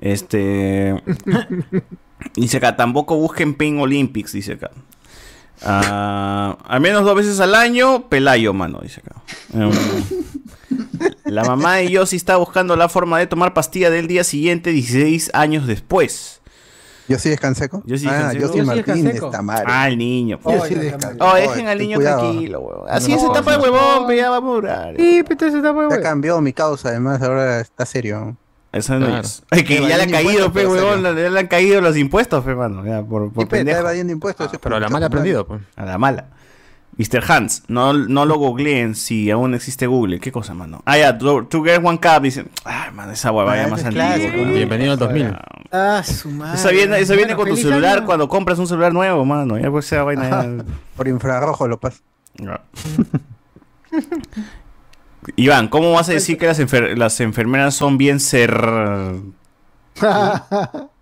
Este. 0.00 1.02
dice 2.34 2.56
acá, 2.58 2.76
tampoco 2.76 3.16
busquen 3.16 3.54
Pain 3.54 3.78
Olympics, 3.80 4.32
dice 4.32 4.54
acá. 4.54 4.70
Ah, 5.62 6.58
al 6.66 6.80
menos 6.80 7.04
dos 7.04 7.16
veces 7.16 7.40
al 7.40 7.54
año, 7.54 8.08
Pelayo, 8.08 8.52
mano, 8.52 8.80
dice 8.82 9.00
acá. 9.04 9.22
Em, 9.54 9.70
la 11.24 11.44
mamá 11.44 11.76
de 11.76 11.90
Yossi 11.90 12.16
está 12.16 12.36
buscando 12.36 12.76
la 12.76 12.88
forma 12.88 13.18
de 13.18 13.26
tomar 13.26 13.54
pastilla 13.54 13.90
del 13.90 14.06
día 14.06 14.22
siguiente, 14.24 14.70
16 14.70 15.30
años 15.34 15.66
después. 15.66 16.40
¿Yo 17.08 17.18
sí 17.20 17.28
descanseco? 17.30 17.82
Yo 17.86 17.96
sí 17.96 18.06
ah, 18.08 18.14
descanseco. 18.32 18.46
yo 18.48 18.52
sí 18.52 18.62
Martín 18.66 18.84
descanseco. 18.84 19.26
está 19.26 19.40
mal. 19.40 19.62
Ah, 19.66 19.86
el 19.88 19.96
niño. 19.96 20.40
Yo 20.44 20.50
sí 20.66 20.74
Oye, 20.74 20.90
descanso. 20.90 21.16
Oh, 21.24 21.34
dejen 21.36 21.68
al 21.68 21.78
niño 21.78 22.00
tranquilo, 22.00 22.60
weón. 22.60 22.80
Así 22.90 23.12
No, 23.12 23.16
es 23.18 23.22
etapa 23.24 23.52
de 23.52 23.58
no. 23.58 23.62
huevón, 23.62 24.14
ya 24.16 24.28
va 24.30 24.36
a 24.36 24.40
durar. 24.40 24.94
Sí, 24.96 25.22
pero 25.22 25.32
entonces 25.34 25.54
está 25.54 25.72
muy 25.72 25.82
Ya 25.84 25.88
bueno. 25.88 26.02
cambió 26.02 26.40
mi 26.40 26.52
causa, 26.52 26.88
además 26.88 27.22
ahora 27.22 27.60
está 27.60 27.86
serio. 27.86 28.36
Esa 28.72 28.98
no 28.98 29.06
Claro. 29.06 29.22
es. 29.22 29.42
Ay, 29.50 29.64
que 29.64 29.80
ya 29.80 29.96
le 29.96 30.02
han 30.02 30.10
caído, 30.10 30.52
pe, 30.52 30.60
pero 30.60 30.72
huevón. 30.72 31.02
Ya 31.02 31.12
le 31.30 31.38
han 31.40 31.46
caído 31.46 31.80
los 31.80 31.96
impuestos, 31.96 32.44
pe, 32.44 32.54
mano. 32.54 32.84
Ya, 32.84 33.02
por, 33.02 33.32
por 33.32 33.44
Y 33.44 33.46
pe, 33.46 33.60
está 33.60 33.78
evadiendo 33.78 34.12
impuestos. 34.12 34.46
ese 34.48 34.58
Pero 34.58 34.76
a 34.76 34.80
la 34.80 34.88
mala 34.88 35.06
ha 35.06 35.08
aprendido, 35.08 35.46
pues. 35.46 35.62
A 35.76 35.84
la 35.84 35.96
mala. 35.98 36.26
Mr. 36.98 37.22
Hans, 37.30 37.62
no, 37.68 37.92
no 37.92 38.24
lo 38.24 38.36
googleen 38.38 38.94
si 38.94 39.30
aún 39.30 39.52
existe 39.54 39.86
Google. 39.86 40.18
¿Qué 40.18 40.32
cosa, 40.32 40.54
mano? 40.54 40.80
Ah, 40.86 40.96
ya, 40.96 41.18
Two 41.18 41.46
Girls 41.62 41.84
One 41.84 42.00
Cup. 42.00 42.22
Dicen, 42.22 42.48
ay, 42.64 42.90
mano, 42.92 43.12
esa 43.12 43.32
hueva 43.32 43.52
Ah, 43.52 43.56
ya 43.56 43.62
ese 43.64 43.70
más 43.70 43.84
antigua. 43.84 44.50
Bienvenido 44.52 44.92
al 44.92 44.98
2000. 44.98 45.36
Ah, 45.72 46.02
su 46.04 46.30
madre. 46.30 46.54
Esa 46.58 46.70
viene, 46.70 46.98
esa 46.98 47.14
viene 47.14 47.34
Bueno, 47.34 47.50
con 47.50 47.56
tu 47.62 47.68
celular 47.68 47.98
año. 47.98 48.06
cuando 48.06 48.28
compras 48.28 48.58
un 48.58 48.66
celular 48.66 48.94
nuevo, 48.94 49.24
mano. 49.26 49.58
Ya 49.58 49.70
pues 49.70 49.86
esa 49.86 50.02
vaina 50.04 50.28
ya- 50.30 50.64
Por 50.96 51.06
infrarrojo 51.08 51.68
lo 51.68 51.78
pasa. 51.78 52.00
Ya. 52.36 52.60
Iván, 55.36 55.68
¿cómo 55.68 55.92
vas 55.92 56.08
a 56.08 56.12
decir 56.12 56.38
que 56.38 56.46
las, 56.46 56.60
enfer- 56.60 56.94
las 56.96 57.20
enfermeras 57.20 57.74
son 57.74 57.98
bien 57.98 58.20
ser... 58.20 58.52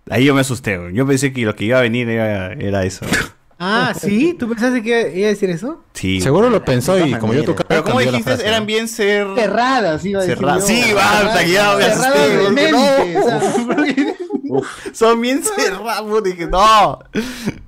Ahí 0.09 0.25
yo 0.25 0.35
me 0.35 0.41
asusté. 0.41 0.79
Yo 0.93 1.05
pensé 1.07 1.33
que 1.33 1.41
lo 1.41 1.55
que 1.55 1.65
iba 1.65 1.79
a 1.79 1.81
venir 1.81 2.07
era, 2.09 2.53
era 2.53 2.83
eso. 2.85 3.05
Ah, 3.57 3.93
¿sí? 3.99 4.35
¿Tú 4.37 4.47
pensaste 4.49 4.81
que 4.83 5.13
iba 5.15 5.27
a 5.27 5.29
decir 5.31 5.49
eso? 5.49 5.81
Sí. 5.93 6.21
Seguro 6.21 6.49
lo 6.49 6.63
pensó 6.63 6.97
y 7.03 7.13
como 7.15 7.33
yo 7.33 7.43
tu 7.43 7.55
cara 7.55 7.67
Pero 7.69 7.83
¿cómo 7.83 7.95
cambió 7.95 8.11
la 8.11 8.17
dijiste? 8.17 8.35
frase. 8.35 8.47
Eran 8.47 8.65
bien 8.65 8.87
ser... 8.87 9.27
Cerradas, 9.35 10.05
iba 10.05 10.19
a 10.19 10.23
decir 10.23 10.37
Cerradas. 10.37 10.67
Sí, 10.67 10.81
que 10.83 11.51
ya 11.51 11.75
me 11.75 11.83
Cerradas 11.83 12.05
asusté, 12.15 12.29
de 12.29 12.43
porque 12.43 12.71
no. 12.71 12.77
mente, 12.79 13.17
o 13.17 13.23
sea, 13.23 13.65
porque- 13.65 14.15
Son 14.93 15.21
bien 15.21 15.41
cerrados. 15.55 16.23
Dije, 16.23 16.47
no. 16.47 16.99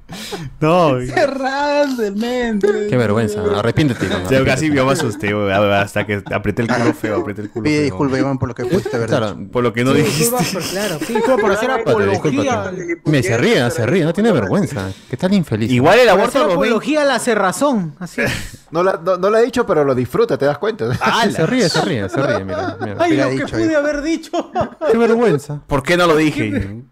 No. 0.59 0.99
Cerradas 1.05 1.97
del 1.97 2.15
mente. 2.15 2.87
Qué 2.89 2.97
vergüenza. 2.97 3.41
Arrepiéntete. 3.57 4.07
Yo 4.31 4.45
casi 4.45 4.71
yo 4.73 4.85
me 4.85 4.93
asusté, 4.93 5.31
hasta 5.75 6.05
que 6.05 6.23
apreté 6.33 6.63
el 6.63 6.67
culo 6.67 6.93
feo, 6.93 7.21
apreté 7.21 7.41
el 7.41 7.49
culo 7.51 7.63
Pide 7.63 7.75
feo. 7.75 7.83
disculpas, 7.85 8.19
Iván, 8.19 8.37
por 8.39 8.49
lo 8.49 8.55
que 8.55 8.65
fuiste, 8.65 8.97
¿verdad? 8.97 9.33
Claro, 9.33 9.37
Por 9.51 9.63
lo 9.63 9.73
que 9.73 9.83
no 9.83 9.91
Sí, 9.93 9.97
dijiste. 10.01 10.37
disculpa 10.37 10.67
claro, 10.71 10.99
sí, 11.05 11.13
disculpa 11.13 11.41
por 11.41 11.51
hacer 11.51 11.71
apología. 11.71 12.71
Me 13.05 13.21
se 13.23 13.37
ríe, 13.37 13.69
se 13.71 13.85
ríe, 13.85 14.03
no 14.05 14.13
tiene 14.13 14.31
vergüenza. 14.31 14.89
¿Qué 15.09 15.17
tal 15.17 15.33
infeliz? 15.33 15.71
Igual 15.71 15.99
el 15.99 16.09
aborto 16.09 16.29
hacer 16.29 16.41
a 16.41 16.43
los 16.45 16.53
20. 16.59 16.65
apología 16.67 17.01
a 17.01 17.05
la 17.05 17.19
cerrazón. 17.19 17.95
Así. 17.99 18.21
No, 18.69 18.83
la- 18.83 18.99
no, 19.01 19.15
no 19.15 19.29
lo 19.29 19.37
he 19.37 19.45
dicho, 19.45 19.65
pero 19.65 19.85
lo 19.85 19.95
disfruta, 19.95 20.37
¿te 20.37 20.43
das 20.45 20.57
cuenta? 20.57 20.93
Sí, 20.93 21.31
se 21.31 21.45
ríe, 21.45 21.69
se 21.69 21.79
ríe, 21.85 22.09
se 22.09 22.21
ríe, 22.21 22.43
mira. 22.43 22.75
mira. 22.81 22.97
Ay, 22.99 23.15
lo 23.15 23.29
que 23.29 23.45
pude 23.47 23.73
haber 23.77 24.01
dicho. 24.01 24.51
Qué 24.91 24.97
vergüenza. 24.97 25.61
¿Por 25.65 25.83
qué 25.83 25.95
no 25.95 26.05
lo 26.05 26.17
dije? 26.17 26.83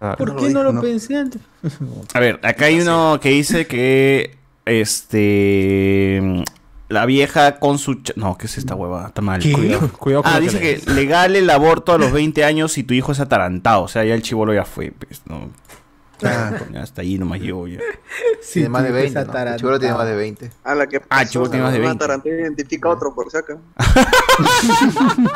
Ah, 0.00 0.16
¿Por 0.16 0.28
No 0.32 0.36
qué 0.36 0.48
lo 0.48 0.50
no 0.50 0.62
lo 0.62 0.70
dijo, 0.70 0.72
no. 0.72 0.80
pensé 0.82 1.16
antes? 1.16 1.42
A 2.14 2.20
ver, 2.20 2.40
acá 2.42 2.66
hay 2.66 2.80
uno 2.80 3.18
que 3.20 3.28
dice 3.30 3.66
que 3.66 4.36
este 4.64 6.22
la 6.88 7.06
vieja 7.06 7.58
con 7.60 7.78
su 7.78 7.94
ch- 7.96 8.14
no, 8.16 8.36
¿qué 8.38 8.46
es 8.46 8.58
esta 8.58 8.74
hueva? 8.74 9.06
Está 9.08 9.20
mal. 9.22 9.40
Cuidado. 9.42 9.92
Cuidado 9.98 10.22
con 10.24 10.32
Ah, 10.32 10.40
dice 10.40 10.58
lees. 10.58 10.84
que 10.84 10.90
legal 10.92 11.36
el 11.36 11.48
aborto 11.50 11.92
a 11.92 11.98
los 11.98 12.10
20 12.12 12.44
años 12.44 12.72
si 12.72 12.82
tu 12.82 12.94
hijo 12.94 13.12
es 13.12 13.20
atarantado, 13.20 13.82
o 13.82 13.88
sea, 13.88 14.04
ya 14.04 14.14
el 14.14 14.22
chivolo 14.22 14.52
ya 14.54 14.64
fue, 14.64 14.90
pues, 14.92 15.22
no. 15.26 15.50
Ah. 16.22 16.52
Ya 16.72 16.82
hasta 16.82 17.00
ahí 17.02 17.16
nomás 17.18 17.40
llegó 17.40 17.66
ya. 17.68 17.78
tiene 18.52 18.68
más 18.68 18.82
de 18.82 18.88
tú 18.88 18.94
20. 18.94 19.18
estás 19.20 19.34
¿no? 19.44 19.50
El 19.52 19.56
chivolo 19.58 19.78
tiene 19.78 19.94
más 19.94 20.06
de 20.06 20.14
20. 20.16 20.50
A 20.64 20.74
la 20.74 20.86
que 20.86 21.00
Ah, 21.08 21.24
chivo, 21.24 21.48
tiene 21.48 21.62
más 21.64 21.72
de 21.72 21.78
20. 21.78 21.98
Tarantino 21.98 22.36
identifica 22.36 22.88
a 22.88 22.92
otro 22.92 23.14
por 23.14 23.30
si 23.30 23.36
acá. 23.38 23.56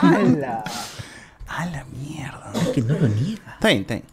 ¡Hala! 0.01 0.65
A 1.49 1.67
la 1.67 1.85
mierda. 1.85 2.53
Que 2.75 2.83
no 2.83 2.95
lo 2.99 3.07
niega. 3.09 3.53
Está 3.55 3.69
bien, 3.69 3.81
está 3.83 3.95
bien. 3.95 4.05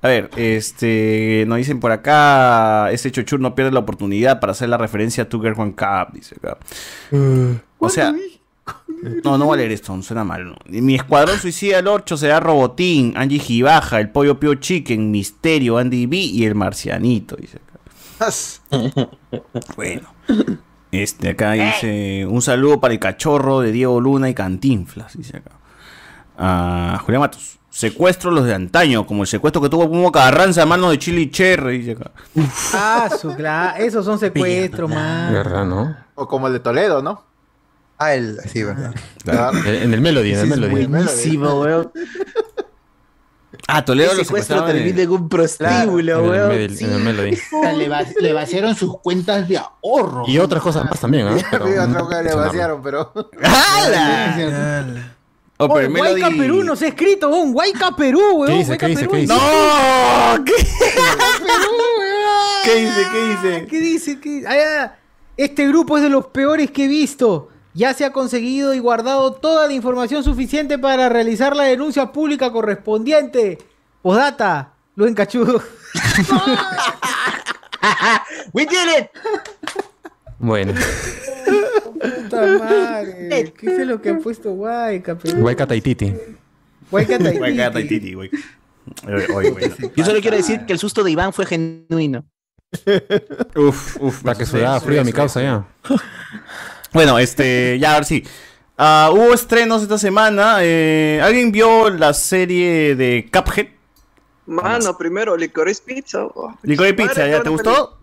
A 0.00 0.08
ver, 0.08 0.30
este, 0.36 1.44
nos 1.48 1.58
dicen 1.58 1.80
por 1.80 1.90
acá, 1.90 2.90
este 2.92 3.10
chochur 3.10 3.40
no 3.40 3.54
pierde 3.54 3.72
la 3.72 3.80
oportunidad 3.80 4.38
para 4.38 4.52
hacer 4.52 4.68
la 4.68 4.78
referencia 4.78 5.24
a 5.24 5.28
Tucker 5.28 5.54
One 5.56 5.74
Cup, 5.74 6.12
dice 6.12 6.36
acá. 6.36 6.56
O 7.78 7.88
sea, 7.88 8.14
no, 9.24 9.38
no 9.38 9.46
voy 9.46 9.54
a 9.54 9.58
leer 9.58 9.72
esto, 9.72 9.96
no 9.96 10.02
suena 10.02 10.22
mal. 10.22 10.56
Mi 10.66 10.94
escuadrón 10.94 11.38
suicida 11.38 11.80
el 11.80 11.88
8 11.88 12.16
será 12.16 12.38
Robotín, 12.38 13.14
Angie 13.16 13.40
Gibaja, 13.40 13.98
el 13.98 14.10
Pollo 14.10 14.38
Pio 14.38 14.54
Chicken, 14.54 15.10
Misterio, 15.10 15.78
Andy 15.78 16.06
B 16.06 16.16
y 16.16 16.44
el 16.44 16.54
Marcianito, 16.54 17.36
dice 17.36 17.58
acá. 17.58 17.68
Bueno. 19.76 20.14
Este, 20.90 21.30
acá 21.30 21.52
dice, 21.52 22.24
un 22.26 22.40
saludo 22.40 22.80
para 22.80 22.94
el 22.94 23.00
cachorro 23.00 23.60
de 23.60 23.72
Diego 23.72 24.00
Luna 24.00 24.30
y 24.30 24.34
Cantinflas, 24.34 25.16
dice 25.16 25.38
acá. 25.38 25.50
Ah, 26.38 27.00
Julián 27.04 27.20
Matos. 27.20 27.57
Secuestro 27.78 28.32
los 28.32 28.44
de 28.44 28.54
antaño, 28.54 29.06
como 29.06 29.22
el 29.22 29.28
secuestro 29.28 29.62
que 29.62 29.68
tuvo 29.68 29.86
Pumo 29.88 30.10
Carranza 30.10 30.62
a 30.62 30.66
mano 30.66 30.90
de 30.90 30.98
Chili 30.98 31.30
Cherry, 31.30 31.78
dice 31.78 31.92
acá. 31.92 32.10
Ah, 32.74 33.08
su, 33.20 33.32
claro. 33.36 33.76
Esos 33.78 34.04
son 34.04 34.18
secuestros, 34.18 34.90
man. 34.90 35.32
¿Verdad, 35.32 35.64
no? 35.64 35.96
O 36.16 36.26
como 36.26 36.48
el 36.48 36.54
de 36.54 36.58
Toledo, 36.58 37.02
¿no? 37.02 37.22
Ah, 37.96 38.14
el, 38.14 38.36
sí, 38.48 38.64
¿verdad? 38.64 38.92
Claro. 39.22 39.56
Eh, 39.64 39.84
En 39.84 39.94
el 39.94 40.00
Melody, 40.00 40.32
en 40.32 40.38
el 40.40 40.44
Sí, 40.46 40.50
Melody. 40.50 40.86
Buenísimo, 40.86 41.60
weón. 41.60 41.92
Ah, 43.68 43.84
Toledo 43.84 44.12
lo 44.14 44.20
El 44.20 44.26
secuestro 44.26 44.56
secuestraban 44.56 44.70
en- 44.70 44.76
termina 44.84 45.02
en 45.02 45.10
un 45.10 45.28
prostíbulo, 45.28 46.18
En 46.18 46.24
el, 46.24 46.30
weón. 46.30 46.52
En 46.52 46.92
el 46.94 47.00
Melody. 47.04 47.34
O 47.52 47.62
sea, 47.62 47.72
Le, 47.74 47.88
va- 47.88 48.04
le 48.20 48.32
vaciaron 48.32 48.74
sus 48.74 48.98
cuentas 48.98 49.46
de 49.48 49.58
ahorro. 49.58 50.24
Y 50.26 50.38
otras 50.38 50.62
cosas 50.64 50.84
más 50.84 50.98
también, 50.98 51.28
¿ah? 51.28 51.36
Pero 51.48 51.66
Sí, 51.68 51.74
no 51.76 51.82
otra 51.84 52.00
cosa 52.00 52.22
le 52.22 52.34
vaciaron, 52.34 52.82
pero. 52.82 53.12
Oh, 55.60 55.68
pero 55.74 55.90
Melody- 55.90 56.22
Huayca 56.22 56.30
Perú 56.36 56.62
nos 56.62 56.80
ha 56.82 56.86
escrito, 56.86 57.28
un 57.30 57.52
Huayca 57.54 57.96
Perú, 57.96 58.20
weón. 58.34 58.52
¿Qué 58.52 58.58
dice? 58.58 58.70
Huayca 58.70 58.86
¿Qué 58.86 58.90
dice? 58.92 59.00
Perú. 59.08 59.12
¿Qué 59.12 59.18
dice? 59.20 59.34
¡No! 59.34 60.44
¿Qué, 60.44 60.52
Perú, 61.46 61.72
weón. 61.98 62.64
¿Qué 62.64 62.74
dice? 62.76 63.06
¿Qué 63.12 63.20
dice? 63.26 63.66
¿Qué 63.68 63.80
dice? 63.80 64.20
¿Qué- 64.20 64.44
Ah. 64.48 64.94
Este 65.36 65.66
grupo 65.68 65.96
es 65.96 66.02
de 66.02 66.08
los 66.10 66.26
peores 66.26 66.70
que 66.70 66.84
he 66.84 66.88
visto. 66.88 67.48
Ya 67.74 67.94
se 67.94 68.04
ha 68.04 68.12
conseguido 68.12 68.74
y 68.74 68.80
guardado 68.80 69.32
toda 69.34 69.66
la 69.68 69.72
información 69.72 70.24
suficiente 70.24 70.78
para 70.78 71.08
realizar 71.08 71.54
la 71.54 71.64
denuncia 71.64 72.10
pública 72.12 72.50
correspondiente. 72.50 73.58
Postdata, 74.02 74.72
Luen 74.96 75.14
Cachudo. 75.14 75.62
We 78.52 78.66
did 78.66 78.88
it. 78.98 79.10
Bueno, 80.38 80.72
Puta 82.00 82.46
madre. 82.58 83.52
¿Qué 83.58 83.66
es 83.66 83.86
lo 83.86 84.00
que 84.00 84.10
ha 84.10 84.18
puesto 84.18 84.52
Perú? 85.16 85.38
Huayca 85.42 85.66
Taititi. 85.66 86.14
Huayca 86.90 87.18
Taititi. 87.72 88.14
Yo 89.96 90.04
solo 90.04 90.20
quiero 90.20 90.36
decir 90.36 90.64
que 90.66 90.72
el 90.72 90.78
susto 90.78 91.02
de 91.02 91.10
Iván 91.10 91.32
fue 91.32 91.46
genuino. 91.46 92.24
Uf, 93.56 93.96
uf. 94.00 94.24
La 94.24 94.34
que 94.34 94.44
sudaba 94.46 94.78
frío 94.80 95.00
a 95.00 95.04
mi 95.04 95.12
causa 95.12 95.42
ya. 95.42 95.66
Bueno, 96.90 97.18
este, 97.18 97.78
ya, 97.78 97.92
a 97.92 97.94
ver 97.96 98.06
si. 98.06 98.24
Ah, 98.78 99.10
hubo 99.12 99.34
estrenos 99.34 99.82
esta 99.82 99.98
semana. 99.98 100.58
eh, 100.62 101.20
¿Alguien 101.22 101.52
vio 101.52 101.90
la 101.90 102.14
serie 102.14 102.94
de 102.96 103.28
Cuphead? 103.30 103.66
Mano, 104.46 104.96
primero, 104.96 105.36
Licorice 105.36 105.82
Pizza. 105.84 106.24
oh, 106.24 106.54
Licorice 106.62 106.94
Pizza, 106.94 107.28
¿ya 107.28 107.42
te 107.42 107.50
gustó? 107.50 107.97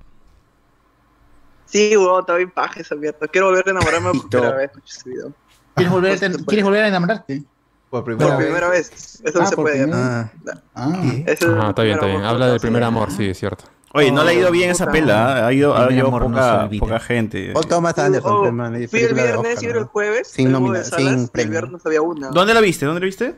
Sí, 1.65 1.95
weón, 1.97 2.19
está 2.21 2.35
bien 2.35 2.51
paja 2.51 2.79
esa 2.79 2.95
mierda. 2.95 3.27
Quiero 3.27 3.47
volver 3.47 3.67
a 3.67 3.71
enamorarme 3.71 4.11
por 4.11 4.29
primera 4.29 4.55
vez. 4.55 4.71
ese 4.85 5.09
video. 5.09 5.33
¿Quieres 5.75 5.91
volver, 5.91 6.13
a, 6.13 6.17
ten- 6.19 6.43
¿Quieres 6.45 6.63
volver 6.65 6.83
a 6.83 6.87
enamorarte? 6.87 7.43
Por 7.89 8.03
primera 8.03 8.27
Por 8.27 8.37
vez. 8.37 8.45
primera 8.47 8.69
vez. 8.69 9.21
Eso 9.23 9.39
no 9.39 9.45
Ah, 9.45 9.47
se 9.47 9.55
por 9.55 9.65
puede. 9.65 9.89
Ah, 9.93 10.31
Ah. 10.75 11.01
Es 11.25 11.39
Ah, 11.43 11.67
está 11.69 11.83
bien, 11.83 11.95
está 11.95 12.05
bien. 12.07 12.23
Habla 12.23 12.47
del 12.47 12.59
primer 12.59 12.83
amor, 12.83 13.11
sí, 13.11 13.27
es 13.29 13.39
cierto. 13.39 13.65
Oye, 13.93 14.11
no 14.11 14.23
le 14.25 14.31
ha 14.31 14.33
ido 14.33 14.51
bien 14.51 14.69
esa 14.71 14.91
pela. 14.91 15.39
¿eh? 15.39 15.41
Ha 15.43 15.53
ido, 15.53 15.73
ha 15.73 15.87
Primer 15.87 15.99
ido 15.99 16.07
amor 16.07 16.23
no 16.23 16.27
se 16.29 16.33
poca, 16.43 16.63
olvida. 16.65 16.79
poca 16.81 16.99
gente. 16.99 17.51
Paul 17.53 17.65
Thomas 17.67 17.97
Anderson, 17.97 18.31
Oh, 18.33 18.45
hermano, 18.45 18.77
y 18.77 18.87
fui 18.87 18.99
el 18.99 19.05
película 19.07 19.21
de 19.23 19.27
viernes 19.31 19.55
Oscar, 19.57 19.69
y 19.69 19.73
¿no? 19.73 19.79
el 19.79 19.85
jueves. 19.85 20.27
Sin 20.27 20.51
nomina- 20.51 20.79
de 20.79 20.83
salas, 20.85 20.97
sin 21.13 21.19
y 21.19 21.23
El 21.23 21.29
premio. 21.29 21.51
viernes 21.51 21.85
había 21.85 22.01
una. 22.01 22.29
¿Dónde 22.29 22.53
la 22.53 22.59
viste? 22.61 22.85
¿Dónde 22.85 22.99
la 22.99 23.05
viste? 23.05 23.35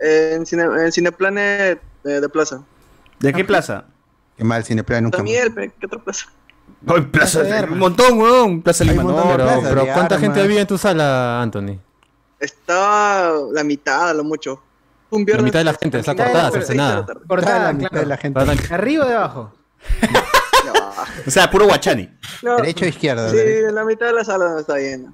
En, 0.00 0.44
cine, 0.46 0.64
en 0.64 0.92
Cineplanet 0.92 1.80
eh, 2.04 2.08
de 2.08 2.28
Plaza. 2.28 2.62
¿De 3.18 3.32
qué 3.32 3.44
plaza? 3.44 3.84
Qué 4.36 4.44
mal, 4.44 4.62
Cineplan 4.62 5.02
nunca 5.04 5.22
pe, 5.24 5.72
¿qué 5.80 5.86
otra 5.86 5.98
plaza? 5.98 6.26
Ay, 6.86 7.02
plaza, 7.02 7.10
Plaza 7.10 7.42
de 7.42 7.52
Armas. 7.52 7.72
un 7.72 7.78
montón, 7.78 8.18
weón. 8.20 8.62
Plaza 8.62 8.84
Hay 8.84 8.90
Lima. 8.90 9.02
un 9.04 9.08
No, 9.08 9.14
montón 9.16 9.30
de 9.30 9.36
Pero, 9.36 9.44
plazas, 9.48 9.68
pero 9.68 9.84
de 9.84 9.92
¿cuánta 9.92 10.18
gente 10.18 10.26
armas. 10.40 10.44
había 10.44 10.60
en 10.60 10.66
tu 10.66 10.78
sala, 10.78 11.42
Anthony? 11.42 11.78
Estaba 12.40 13.32
la 13.52 13.64
mitad, 13.64 14.10
a 14.10 14.14
lo 14.14 14.24
mucho. 14.24 14.62
Un 15.10 15.20
La 15.20 15.24
viernes. 15.26 15.44
mitad 15.44 15.58
de 15.60 15.64
la 15.64 15.74
gente, 15.74 15.98
está 15.98 16.14
cortada, 16.14 16.42
la 16.44 16.50
cercenada. 16.50 17.06
tarde. 17.06 17.20
Cortada, 17.26 17.58
la 17.64 17.72
mitad 17.72 18.00
de 18.00 18.06
la 18.06 18.16
gente. 18.16 18.40
¿Arriba 18.70 19.04
o 19.04 19.08
de 19.08 19.14
abajo? 19.14 19.52
No, 20.02 20.70
O 21.26 21.30
sea, 21.30 21.50
puro 21.50 21.66
guachani. 21.66 22.08
no. 22.42 22.56
¿Derecho 22.56 22.84
o 22.84 22.88
izquierda? 22.88 23.30
Sí, 23.30 23.36
la 23.72 23.84
mitad 23.84 24.06
de 24.06 24.12
la 24.12 24.24
sala 24.24 24.50
no 24.50 24.58
está 24.58 24.76
llena. 24.76 25.12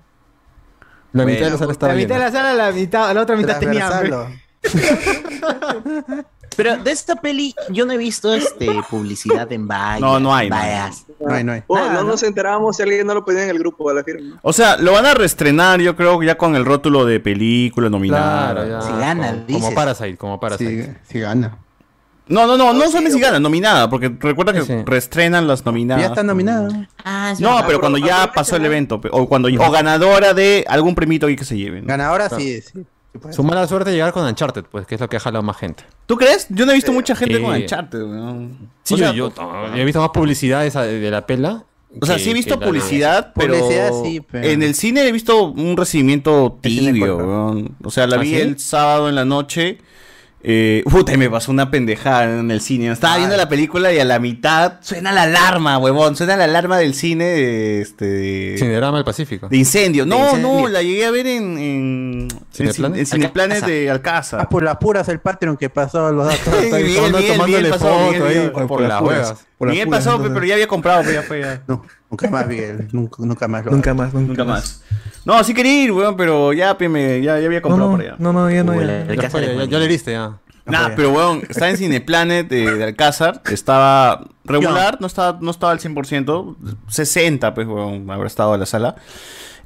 La 1.12 1.24
mitad 1.24 1.44
de 1.46 1.50
la 1.52 1.58
sala 1.58 1.72
estaba 1.72 1.92
La 1.92 1.98
mitad 1.98 2.14
de 2.16 2.20
llena. 2.20 2.30
la 2.30 2.36
sala, 2.36 2.54
la 2.54 2.72
mitad, 2.72 3.14
la 3.14 3.22
otra 3.22 3.36
mitad 3.36 3.58
tenía 3.60 3.86
hambre. 3.88 4.10
Transversalo. 4.10 6.24
Pero 6.56 6.76
de 6.78 6.90
esta 6.90 7.16
peli 7.16 7.54
yo 7.70 7.86
no 7.86 7.92
he 7.92 7.96
visto 7.96 8.32
este 8.34 8.70
publicidad 8.90 9.50
en 9.52 9.66
vallas. 9.68 10.00
No, 10.00 10.18
no 10.20 10.34
hay, 10.34 10.48
no 10.50 10.56
vallas. 10.56 11.04
No 11.20 11.34
hay, 11.34 11.44
no 11.44 11.52
hay. 11.52 11.62
Oh, 11.66 11.76
Nada, 11.76 11.92
no, 11.94 12.02
¿no? 12.02 12.08
nos 12.10 12.22
enterábamos 12.22 12.76
si 12.76 12.82
alguien 12.82 13.06
no 13.06 13.14
lo 13.14 13.24
ponía 13.24 13.44
en 13.44 13.50
el 13.50 13.58
grupo 13.58 13.88
de 13.88 13.94
la 13.96 14.04
firma. 14.04 14.38
O 14.42 14.52
sea, 14.52 14.76
lo 14.76 14.92
van 14.92 15.06
a 15.06 15.14
reestrenar, 15.14 15.80
yo 15.80 15.96
creo, 15.96 16.22
ya 16.22 16.36
con 16.36 16.54
el 16.56 16.64
rótulo 16.64 17.04
de 17.04 17.20
película 17.20 17.88
nominada. 17.90 18.52
Claro. 18.52 18.82
Si 18.82 18.90
gana, 18.92 19.28
como, 19.30 19.44
dices. 19.46 19.62
como 19.62 19.74
Parasite, 19.74 20.16
como 20.16 20.40
Parasite. 20.40 20.84
Sí, 20.84 20.92
sí 21.12 21.20
gana. 21.20 21.58
No, 22.26 22.46
no, 22.46 22.56
no, 22.56 22.72
no 22.72 22.90
son 22.90 23.04
ni 23.04 23.10
siquiera 23.10 23.38
nominada, 23.38 23.90
porque 23.90 24.10
recuerda 24.18 24.54
que 24.54 24.62
Sí, 24.62 24.66
sí. 24.68 24.82
reestrenan 24.86 25.46
las 25.46 25.66
nominadas. 25.66 26.02
Ya 26.04 26.08
está 26.08 26.22
nominado. 26.22 26.68
Ah, 27.04 27.30
es 27.32 27.40
No, 27.40 27.50
verdad. 27.50 27.64
pero 27.66 27.80
cuando 27.80 27.98
ya 27.98 28.32
pasó 28.32 28.56
el 28.56 28.64
evento, 28.64 28.98
o 29.10 29.28
cuando 29.28 29.48
o 29.48 29.70
ganadora 29.70 30.32
de 30.32 30.64
algún 30.66 30.94
premito 30.94 31.26
que 31.26 31.44
se 31.44 31.54
lleven. 31.58 31.86
Ganadora 31.86 32.28
Claro. 32.28 32.42
sí, 32.42 32.62
sí. 32.62 32.86
Puede. 33.18 33.34
Su 33.34 33.42
mala 33.44 33.66
suerte 33.66 33.90
es 33.90 33.94
llegar 33.96 34.12
con 34.12 34.24
Uncharted, 34.26 34.64
pues, 34.70 34.86
que 34.86 34.94
es 34.96 35.00
lo 35.00 35.08
que 35.08 35.16
ha 35.16 35.20
jalado 35.20 35.42
más 35.42 35.56
gente. 35.56 35.84
¿Tú 36.06 36.16
crees? 36.16 36.46
Yo 36.50 36.66
no 36.66 36.72
he 36.72 36.74
visto 36.74 36.92
mucha 36.92 37.14
gente 37.14 37.40
con 37.40 37.54
Uncharted, 37.54 38.02
weón. 38.02 38.70
Sí, 38.82 38.94
o 38.94 38.96
sea, 38.98 39.12
yo, 39.12 39.32
yo 39.34 39.74
he 39.76 39.84
visto 39.84 40.00
más 40.00 40.10
publicidad 40.10 40.60
de, 40.62 40.66
esa- 40.68 40.82
de 40.82 41.10
la 41.10 41.26
pela. 41.26 41.64
o 42.00 42.06
sea, 42.06 42.16
que- 42.16 42.22
sí 42.22 42.30
he 42.30 42.34
visto 42.34 42.58
publicidad, 42.58 43.32
pero, 43.34 43.54
Publicidad 43.54 43.90
sí, 44.02 44.20
pero- 44.20 44.48
en 44.48 44.62
el 44.62 44.74
cine 44.74 45.06
he 45.08 45.12
visto 45.12 45.44
un 45.44 45.76
recibimiento 45.76 46.58
tibio, 46.60 47.16
weón. 47.18 47.76
O 47.84 47.90
sea, 47.90 48.06
la 48.06 48.16
¿Ah, 48.16 48.20
vi 48.20 48.30
sí? 48.30 48.36
el 48.40 48.58
sábado 48.58 49.08
en 49.08 49.14
la 49.14 49.24
noche. 49.24 49.78
Eh, 50.46 50.82
puta, 50.84 51.14
y 51.14 51.16
me 51.16 51.30
pasó 51.30 51.50
una 51.50 51.70
pendejada 51.70 52.24
en 52.38 52.50
el 52.50 52.60
cine. 52.60 52.90
Estaba 52.92 53.16
viendo 53.16 53.34
la 53.34 53.48
película 53.48 53.90
y 53.94 53.98
a 53.98 54.04
la 54.04 54.18
mitad 54.18 54.74
suena 54.82 55.10
la 55.10 55.22
alarma, 55.22 55.78
huevón. 55.78 56.16
Suena 56.16 56.36
la 56.36 56.44
alarma 56.44 56.76
del 56.76 56.92
cine 56.92 57.24
de, 57.24 57.80
este, 57.80 58.04
de- 58.04 58.56
Cinerama 58.58 58.98
del 58.98 59.06
Pacífico. 59.06 59.48
de 59.48 59.56
incendio. 59.56 60.04
No, 60.04 60.18
incendio. 60.18 60.60
no, 60.60 60.68
la 60.68 60.82
llegué 60.82 61.06
a 61.06 61.10
ver 61.10 61.26
en, 61.28 61.58
en, 61.58 62.28
Alcázar. 63.22 63.66
de 63.70 63.90
Alcázar. 63.90 64.40
Ah, 64.42 64.48
por 64.50 64.62
las 64.62 64.76
puras 64.76 65.08
el 65.08 65.20
Patreon 65.20 65.56
que 65.56 65.70
pasó 65.70 66.12
los 66.12 66.26
datos. 66.26 66.54
Miguel, 66.62 66.84
Miguel, 66.84 67.32
tomando- 67.32 67.46
Miguel, 67.46 67.68
pasó, 67.70 67.84
foto 67.88 68.06
Miguel, 68.10 68.22
ahí 68.22 68.28
Miguel. 68.34 68.50
por, 68.52 68.66
Por 68.66 68.80
las 68.82 69.00
huevas. 69.00 69.46
Por 69.64 69.70
Miguel 69.70 69.86
puras, 69.86 70.00
pasó, 70.04 70.10
entonces. 70.12 70.34
pero 70.34 70.46
ya 70.46 70.54
había 70.54 70.66
comprado, 70.68 71.00
pero 71.02 71.12
ya 71.14 71.22
fue 71.22 71.40
ya. 71.40 71.62
No, 71.66 71.84
nunca 72.10 72.30
más, 72.30 72.46
Miguel. 72.46 72.88
Nunca, 72.92 73.16
nunca 73.24 73.48
más. 73.48 73.64
lo 73.64 73.70
Nunca 73.72 73.94
más, 73.94 74.14
nunca, 74.14 74.28
Nunca 74.28 74.44
más. 74.44 74.82
No, 75.24 75.42
sí 75.42 75.54
quería 75.54 75.84
ir, 75.84 75.92
weón, 75.92 76.16
pero 76.16 76.52
ya, 76.52 76.76
pe, 76.76 76.88
me- 76.88 77.20
ya, 77.22 77.38
ya 77.40 77.46
había 77.46 77.60
No, 77.60 77.62
comprado 77.62 77.90
no, 77.92 77.96
para 77.96 78.08
allá. 78.10 78.16
no, 78.18 78.32
no, 78.32 78.50
ya 78.50 78.62
no, 78.64 78.72
Uy, 78.72 78.80
ya. 78.86 79.78
le 79.78 79.88
diste, 79.88 80.12
ya. 80.12 80.38
Nah, 80.66 80.90
pero 80.96 81.10
weón, 81.12 81.42
estaba 81.48 81.70
en 81.70 81.76
Cineplanet 81.76 82.48
de, 82.48 82.74
de 82.76 82.84
Alcázar, 82.84 83.42
estaba 83.50 84.26
regular, 84.44 84.96
no 85.00 85.06
estaba, 85.06 85.38
no 85.40 85.50
estaba 85.50 85.72
al 85.72 85.78
100%, 85.78 86.56
60 86.88 87.52
pues 87.54 87.66
weón, 87.66 88.10
habrá 88.10 88.26
estado 88.26 88.54
en 88.54 88.60
la 88.60 88.66
sala. 88.66 88.96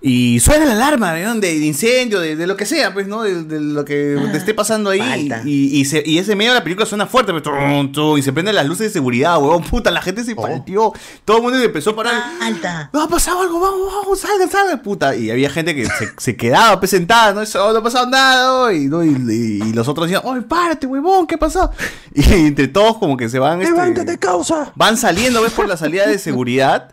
Y 0.00 0.38
suena 0.38 0.64
la 0.64 0.72
alarma, 0.74 1.12
weón, 1.12 1.40
de, 1.40 1.58
de 1.58 1.66
incendio, 1.66 2.20
de, 2.20 2.36
de 2.36 2.46
lo 2.46 2.56
que 2.56 2.66
sea, 2.66 2.94
pues, 2.94 3.08
¿no? 3.08 3.22
De, 3.24 3.42
de 3.42 3.60
lo 3.60 3.84
que 3.84 4.16
te 4.30 4.38
esté 4.38 4.54
pasando 4.54 4.90
ahí. 4.90 5.28
Y, 5.44 5.80
y, 5.80 5.84
se- 5.86 6.04
y 6.06 6.18
ese 6.18 6.36
medio 6.36 6.52
de 6.52 6.58
la 6.58 6.62
película 6.62 6.86
suena 6.86 7.06
fuerte, 7.06 7.32
pues, 7.32 7.42
trum, 7.42 7.90
trum, 7.90 8.16
y 8.16 8.22
se 8.22 8.32
prenden 8.32 8.54
las 8.54 8.64
luces 8.66 8.86
de 8.86 8.90
seguridad, 8.92 9.42
weón, 9.42 9.64
puta, 9.64 9.90
la 9.90 10.00
gente 10.00 10.22
se 10.22 10.36
palteó. 10.36 10.92
Todo 11.24 11.38
el 11.38 11.42
mundo 11.42 11.58
empezó 11.58 11.90
a 11.90 11.96
parar. 11.96 12.22
Alta. 12.40 12.90
No 12.92 13.02
ha 13.02 13.08
pasado 13.08 13.40
algo, 13.42 13.58
vamos, 13.58 13.92
vamos, 13.92 14.20
salgan, 14.20 14.48
salgan, 14.48 14.80
puta. 14.82 15.16
Y 15.16 15.32
había 15.32 15.50
gente 15.50 15.74
que 15.74 15.86
se, 15.86 16.12
se 16.16 16.36
quedaba 16.36 16.78
pues, 16.78 16.92
sentada, 16.92 17.32
no, 17.34 17.42
Eso, 17.42 17.72
no 17.72 17.78
ha 17.78 17.82
pasado 17.82 18.06
nada, 18.08 18.72
y, 18.72 18.86
¿no? 18.86 19.02
los 19.02 19.88
otros 19.88 20.06
decían, 20.08 20.22
oye, 20.24 20.42
párate, 20.42 20.86
huevón, 20.86 21.26
¿qué 21.26 21.36
pasó? 21.38 21.70
Y 22.14 22.32
entre 22.46 22.68
todos 22.68 22.98
como 22.98 23.16
que 23.16 23.28
se 23.28 23.38
van... 23.40 23.62
Este, 23.62 24.18
causa! 24.18 24.72
Van 24.76 24.96
saliendo, 24.96 25.42
ves, 25.42 25.52
por 25.52 25.66
la 25.68 25.76
salida 25.76 26.06
de 26.06 26.18
seguridad. 26.20 26.92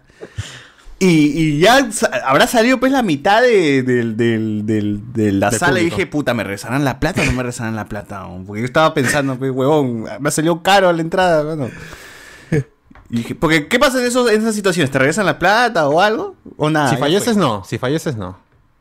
Y, 0.98 1.08
y 1.08 1.60
ya 1.60 1.90
habrá 2.26 2.48
salido 2.48 2.80
pues 2.80 2.92
la 2.92 3.02
mitad 3.04 3.42
de, 3.42 3.84
del- 3.84 4.16
del- 4.16 4.66
del- 4.66 5.14
de 5.14 5.32
la 5.34 5.52
sala 5.52 5.80
y 5.82 5.86
dije, 5.86 6.08
puta, 6.08 6.34
¿me 6.34 6.44
rezarán 6.46 6.86
la 6.86 7.00
plata 7.02 7.22
o 7.22 7.26
no 7.26 7.34
me 7.34 7.44
rezarán 7.44 7.76
la 7.76 7.86
plata? 7.86 8.26
Porque 8.48 8.62
yo 8.62 8.66
estaba 8.66 8.94
pensando, 8.94 9.36
pues, 9.38 9.52
huevón, 9.52 10.06
me 10.20 10.30
ha 10.30 10.32
salido 10.32 10.64
caro 10.64 10.92
la 10.94 11.02
entrada, 11.02 11.44
bueno. 11.44 11.70
Y 13.10 13.18
dije, 13.18 13.36
porque, 13.36 13.68
¿qué 13.68 13.78
pasa 13.78 14.00
en, 14.00 14.06
esos, 14.08 14.32
en 14.32 14.42
esas 14.42 14.56
situaciones? 14.56 14.90
¿Te 14.90 14.98
regresan 14.98 15.26
la 15.28 15.38
plata 15.38 15.88
o 15.88 16.02
algo? 16.02 16.36
¿O 16.58 16.70
nada? 16.72 16.90
si 16.90 16.98
falleces, 16.98 17.38
no. 17.38 17.64
Si 17.64 17.78
falleces, 17.78 18.16
no. 18.16 18.38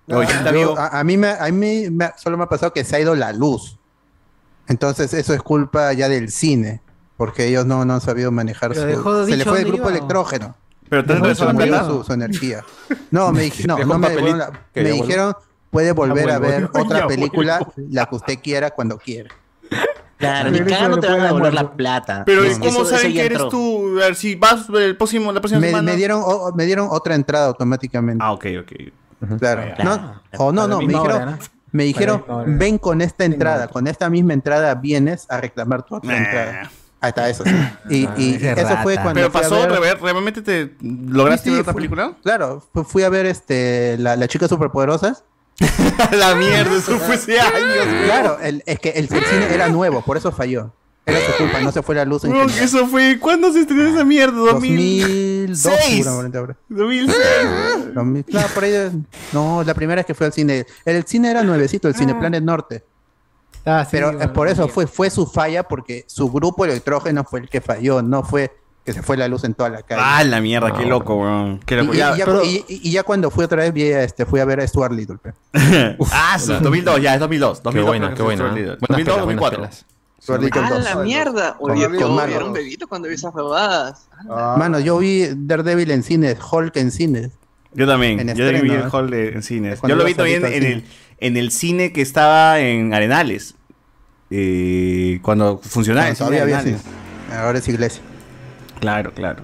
Oye, 0.08 0.32
está 0.32 0.50
Yo- 0.52 0.78
a, 0.78 0.98
a 1.00 1.04
mí, 1.04 1.16
me, 1.18 1.28
a 1.28 1.50
mí 1.50 1.90
me- 1.90 2.10
solo 2.16 2.38
me 2.38 2.44
ha 2.44 2.48
pasado 2.48 2.72
que 2.72 2.84
se 2.84 2.96
ha 2.96 3.00
ido 3.00 3.14
la 3.14 3.32
luz. 3.32 3.76
Entonces 4.66 5.12
eso 5.12 5.34
es 5.34 5.42
culpa 5.42 5.92
ya 5.92 6.08
del 6.08 6.30
cine, 6.30 6.80
porque 7.18 7.46
ellos 7.48 7.66
no, 7.66 7.84
no 7.84 7.94
han 7.94 8.00
sabido 8.00 8.30
manejar 8.32 8.74
su... 8.74 8.80
Se 8.80 8.86
le 9.36 9.44
fue 9.44 9.58
el 9.58 9.64
grupo 9.66 9.82
iba. 9.84 9.90
electrógeno. 9.90 10.56
Pero 10.88 11.02
te 11.04 11.12
Se 11.14 11.18
regresó 11.18 11.44
la 11.46 11.52
murió 11.52 11.68
plata. 11.68 11.86
su, 11.88 12.04
su 12.04 12.12
energía. 12.12 12.64
No, 13.10 13.32
me, 13.32 13.44
dij- 13.46 13.66
no, 13.66 13.78
no 13.78 13.98
me, 13.98 14.08
la- 14.32 14.52
que 14.72 14.82
me 14.82 14.90
dijeron, 14.92 15.34
puede 15.70 15.92
volver 15.92 16.30
a 16.30 16.38
vuelvo. 16.38 16.56
ver 16.56 16.70
Ya 16.74 16.80
otra 16.80 17.06
película, 17.06 17.66
la 17.90 18.06
que 18.06 18.14
usted 18.16 18.38
quiera, 18.42 18.70
cuando 18.70 18.98
quiera. 18.98 19.30
Claro, 20.16 20.50
ni 20.50 20.60
cagando 20.60 20.98
te 21.00 21.08
van 21.08 21.20
a 21.20 21.24
devolver 21.26 21.52
la 21.54 21.72
plata. 21.72 22.22
Pero 22.24 22.44
¿y 22.44 22.48
Eso- 22.48 22.60
cómo 22.60 22.82
eso 22.82 22.86
saben 22.86 23.12
ya 23.12 23.20
que 23.20 23.26
eres 23.26 23.40
entró. 23.40 23.48
tú? 23.50 23.96
A 23.98 24.04
ver, 24.06 24.14
si 24.14 24.34
vas 24.36 24.66
el 24.68 24.96
próximo, 24.96 25.32
la 25.32 25.40
próxima 25.40 25.60
Me, 25.60 25.66
semana. 25.68 25.90
me 25.90 25.96
dieron, 25.96 26.22
o- 26.24 26.52
me 26.54 26.64
dieron 26.66 26.88
otra 26.90 27.14
entrada 27.14 27.46
automáticamente. 27.46 28.22
Ah, 28.24 28.32
ok, 28.32 28.46
ok. 28.60 28.72
Claro. 29.38 29.62
Claro. 29.76 29.84
No, 29.84 30.22
o 30.38 30.52
no, 30.52 30.62
A 30.62 30.68
la 30.68 30.74
no, 30.74 30.80
me 30.82 30.86
dijeron, 30.88 31.10
hora, 31.16 31.24
¿no? 31.26 31.38
me 31.72 31.84
dijeron, 31.84 32.24
A 32.28 32.44
ven 32.46 32.78
con 32.78 33.00
esta 33.00 33.24
entrada, 33.24 33.68
con 33.68 33.86
esta 33.86 34.08
misma 34.10 34.34
entrada 34.34 34.74
vienes 34.76 35.26
a 35.30 35.40
reclamar 35.40 35.82
tu 35.82 35.96
otra 35.96 36.16
entrada. 36.16 36.70
Ahí 37.04 37.08
está, 37.10 37.28
eso 37.28 37.44
sí. 37.44 37.50
Y, 37.90 38.04
eso 38.44 38.76
fue 38.82 38.94
cuando 38.94 39.14
Pero 39.14 39.30
pasó, 39.32 39.56
ver- 39.60 39.72
rever- 39.72 40.00
¿realmente 40.00 40.40
te 40.42 40.74
lograste 40.80 41.44
Sí, 41.44 41.50
sí, 41.50 41.52
ver 41.52 41.60
otra 41.60 41.72
fue- 41.72 41.80
película? 41.80 42.16
Claro, 42.22 42.66
fu- 42.72 42.84
fui 42.84 43.02
a 43.02 43.08
ver 43.10 43.26
este 43.26 43.96
la, 43.98 44.16
la 44.16 44.26
chica 44.28 44.48
superpoderosas. 44.48 45.24
la 46.12 46.34
mierda, 46.34 46.76
eso 46.76 46.98
fue 46.98 47.14
hace 47.16 47.38
años. 47.40 47.86
Claro, 48.06 48.38
el- 48.40 48.62
es 48.66 48.78
que 48.80 48.90
el, 48.90 49.04
el 49.12 49.24
cine 49.24 49.54
era 49.54 49.68
nuevo, 49.68 50.02
por 50.02 50.16
eso 50.16 50.32
falló. 50.32 50.72
Era 51.06 51.18
su 51.20 51.32
culpa, 51.36 51.60
no 51.60 51.70
se 51.70 51.82
fue 51.82 51.94
la 51.96 52.06
luz 52.06 52.24
en 52.24 52.32
general. 52.32 52.58
Eso 52.58 52.86
fue, 52.86 53.18
¿cuándo 53.20 53.52
se 53.52 53.60
estrenó 53.60 53.86
esa 53.94 54.04
mierda? 54.04 54.36
2002 54.38 55.62
2006. 55.62 56.02
seguramente 56.04 56.38
habrá. 56.38 56.56
2006. 56.70 57.94
2000, 57.94 58.24
Claro, 58.24 58.48
por 58.54 58.64
ahí. 58.64 58.72
No, 59.32 59.62
la 59.64 59.74
primera 59.74 59.96
vez 60.00 60.06
que 60.06 60.14
fui 60.14 60.24
al 60.26 60.32
cine. 60.32 60.64
El 60.86 61.04
cine 61.04 61.30
era 61.30 61.42
nuevecito, 61.42 61.88
el 61.88 61.94
Cine 61.94 62.14
Planet 62.14 62.42
Norte. 62.42 62.84
Ah, 63.66 63.84
sí, 63.84 63.90
Pero 63.92 64.08
bueno, 64.08 64.22
eh, 64.24 64.28
por 64.28 64.48
eso 64.48 64.68
fue, 64.68 64.86
fue 64.86 65.10
su 65.10 65.26
falla, 65.26 65.62
porque 65.62 66.04
su 66.06 66.30
grupo 66.30 66.64
electrógeno 66.64 67.24
fue 67.24 67.40
el 67.40 67.48
que 67.48 67.60
falló, 67.60 68.02
no 68.02 68.22
fue 68.22 68.52
que 68.84 68.92
se 68.92 69.02
fue 69.02 69.16
la 69.16 69.26
luz 69.28 69.44
en 69.44 69.54
toda 69.54 69.70
la 69.70 69.82
calle. 69.82 70.02
Ah, 70.04 70.22
la 70.24 70.42
mierda, 70.42 70.74
qué 70.76 70.84
loco, 70.84 71.16
weón. 71.16 71.58
Qué 71.64 71.74
Y, 71.74 71.78
loco. 71.78 71.94
y- 71.94 71.96
Ya, 71.96 72.14
y 72.14 72.18
ya, 72.18 72.24
pero- 72.26 72.44
y- 72.44 72.64
y 72.68 72.90
ya 72.90 73.02
cuando 73.02 73.30
fui 73.30 73.42
otra 73.44 73.62
vez, 73.62 73.72
vi, 73.72 73.84
a 73.90 74.02
este, 74.02 74.26
fui 74.26 74.40
a 74.40 74.44
ver 74.44 74.60
a 74.60 74.66
Stuart 74.68 74.92
Little. 74.92 75.16
pe. 75.16 75.32
ah, 76.12 76.38
sí, 76.38 76.52
2002, 76.60 77.00
ya, 77.00 77.14
es 77.14 77.20
2002. 77.20 77.62
2002 77.62 77.86
buena, 77.88 78.06
creo 78.08 78.16
qué 78.16 78.22
buena, 78.22 78.44
¿eh? 78.44 78.48
Solid. 78.48 78.64
Buenas 78.64 78.78
2002, 78.80 79.14
pelas, 79.14 79.24
buenas 79.24 79.40
2004. 79.40 79.58
pelas. 79.60 79.86
Stuart 80.22 80.42
Little 80.42 80.60
¡Ah, 80.62 80.70
2. 80.70 80.84
la 80.84 80.96
mierda! 80.96 81.56
Con- 81.56 81.70
Oye, 81.70 81.84
era 82.34 82.44
un 82.44 82.52
bebito 82.52 82.86
cuando 82.86 83.08
vi 83.08 83.14
esas 83.14 83.34
huevadas. 83.34 84.08
Mano, 84.58 84.78
yo 84.80 84.98
vi 84.98 85.28
Daredevil 85.34 85.90
en 85.90 86.02
cines, 86.02 86.36
Hulk 86.50 86.76
en 86.76 86.90
cines. 86.90 87.30
Yo 87.72 87.86
también, 87.86 88.20
En 88.20 88.28
yo 88.36 88.44
también 88.44 88.62
vi 88.62 88.68
estreno, 88.70 88.74
el 88.74 88.88
¿eh? 88.88 88.90
hall 88.92 89.10
de, 89.10 89.28
en 89.30 89.42
cines. 89.42 89.80
Yo 89.82 89.96
lo 89.96 90.04
vi 90.04 90.14
también 90.14 90.44
en 90.44 90.62
el, 90.62 90.84
en 91.24 91.38
el 91.38 91.50
cine 91.50 91.90
que 91.92 92.02
estaba 92.02 92.60
en 92.60 92.92
Arenales. 92.92 93.54
Eh, 94.30 95.20
cuando 95.22 95.58
funcionaba 95.62 96.12
todavía 96.14 96.42
había 96.42 96.58
Arenales. 96.58 96.82
cine. 96.82 97.38
Ahora 97.38 97.58
es 97.58 97.68
iglesia. 97.68 98.02
Claro, 98.78 99.12
claro. 99.14 99.42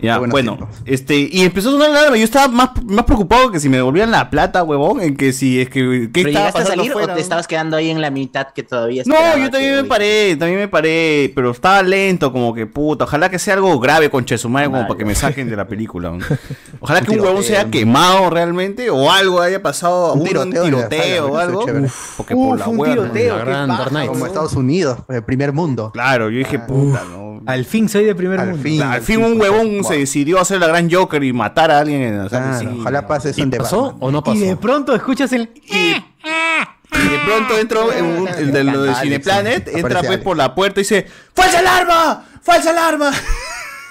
Ya, 0.00 0.18
bueno, 0.18 0.56
tiempos. 0.56 0.76
este, 0.84 1.16
y 1.30 1.42
empezó 1.42 1.70
a 1.70 1.72
sonar 1.72 1.90
la 1.90 1.98
alarma. 2.00 2.16
Yo 2.16 2.24
estaba 2.24 2.48
más, 2.48 2.70
más 2.84 3.04
preocupado 3.04 3.50
que 3.50 3.60
si 3.60 3.68
me 3.68 3.76
devolvían 3.78 4.10
la 4.10 4.28
plata, 4.30 4.62
huevón, 4.62 5.00
en 5.00 5.16
que 5.16 5.32
si 5.32 5.60
es 5.60 5.68
que. 5.70 6.10
¿Qué 6.12 6.22
¿Pero 6.22 6.28
estaba 6.28 6.46
llegaste 6.46 6.48
a 6.48 6.62
pasando 6.64 6.82
salir 6.84 6.92
o 6.96 7.06
te 7.06 7.12
no? 7.12 7.18
estabas 7.18 7.46
quedando 7.46 7.76
ahí 7.76 7.90
en 7.90 8.00
la 8.00 8.10
mitad 8.10 8.48
que 8.54 8.62
todavía 8.62 9.02
No, 9.06 9.14
yo 9.38 9.50
también 9.50 9.74
me 9.76 9.84
paré, 9.84 10.36
también 10.36 10.60
me 10.60 10.68
paré, 10.68 11.32
pero 11.34 11.50
estaba 11.50 11.82
lento, 11.82 12.32
como 12.32 12.52
que 12.54 12.66
puta. 12.66 13.04
Ojalá 13.04 13.28
que 13.30 13.38
sea 13.38 13.54
algo 13.54 13.78
grave 13.80 14.10
con 14.10 14.24
Chesumare, 14.24 14.66
como 14.66 14.82
para 14.86 14.98
que 14.98 15.04
me 15.04 15.14
saquen 15.14 15.48
de 15.48 15.56
la 15.56 15.66
película. 15.66 16.10
¿no? 16.10 16.18
Ojalá 16.80 17.00
Un 17.00 17.06
que 17.06 17.12
un 17.12 17.20
huevón 17.20 17.42
sea 17.42 17.64
un- 17.64 17.70
quemado 17.70 18.28
realmente, 18.30 18.90
o 18.90 19.10
algo 19.10 19.40
haya 19.40 19.62
pasado, 19.62 20.12
Un 20.14 20.20
un 20.20 20.26
tiroteo 20.26 21.26
o 21.28 21.36
algo. 21.38 21.64
chévere. 21.64 21.86
Uf, 21.86 22.16
porque 22.16 22.34
por 22.34 22.58
la 22.58 22.68
un 22.68 22.78
hueva. 22.78 22.94
tiroteo, 22.94 23.44
paja. 23.44 24.06
Como. 24.06 24.26
Estados 24.26 24.52
Unidos, 24.54 24.98
el 25.08 25.22
primer 25.24 25.52
mundo. 25.52 25.90
Claro, 25.92 26.28
yo 26.30 26.38
dije, 26.38 26.58
puta, 26.58 27.02
no. 27.10 27.35
Al 27.46 27.64
fin 27.64 27.88
soy 27.88 28.04
de 28.04 28.14
primer 28.14 28.40
Al 28.40 28.48
mundo. 28.50 28.62
fin. 28.62 28.82
Al 28.82 29.02
fin 29.02 29.22
un 29.22 29.40
huevón 29.40 29.84
se 29.84 29.98
decidió 29.98 30.40
hacer 30.40 30.60
la 30.60 30.66
gran 30.68 30.90
Joker 30.90 31.22
y 31.22 31.32
matar 31.32 31.70
a 31.70 31.80
alguien 31.80 32.02
en 32.02 32.28
Claro, 32.28 32.58
cine. 32.58 32.76
ojalá 32.80 33.06
pase 33.06 33.30
eso 33.30 33.42
¿Pasó 33.58 33.82
Batman. 33.82 33.98
o 34.00 34.10
no 34.10 34.22
pasó? 34.22 34.36
Y 34.36 34.40
de 34.40 34.56
pronto 34.56 34.94
escuchas 34.94 35.32
el. 35.32 35.50
Y 35.64 37.08
de 37.08 37.18
pronto 37.24 37.58
entró 37.58 37.92
en 37.92 38.04
un- 38.04 38.28
el 38.28 38.52
de 38.52 38.64
lo 38.64 38.82
de 38.82 38.88
Alex, 38.90 39.00
Cineplanet, 39.02 39.68
entra 39.68 40.02
pues 40.02 40.18
por 40.18 40.36
la 40.36 40.54
puerta 40.54 40.80
y 40.80 40.82
dice, 40.82 41.06
¡Falsa 41.34 41.58
alarma! 41.58 42.24
¡Falsa 42.42 42.70
alarma! 42.70 43.10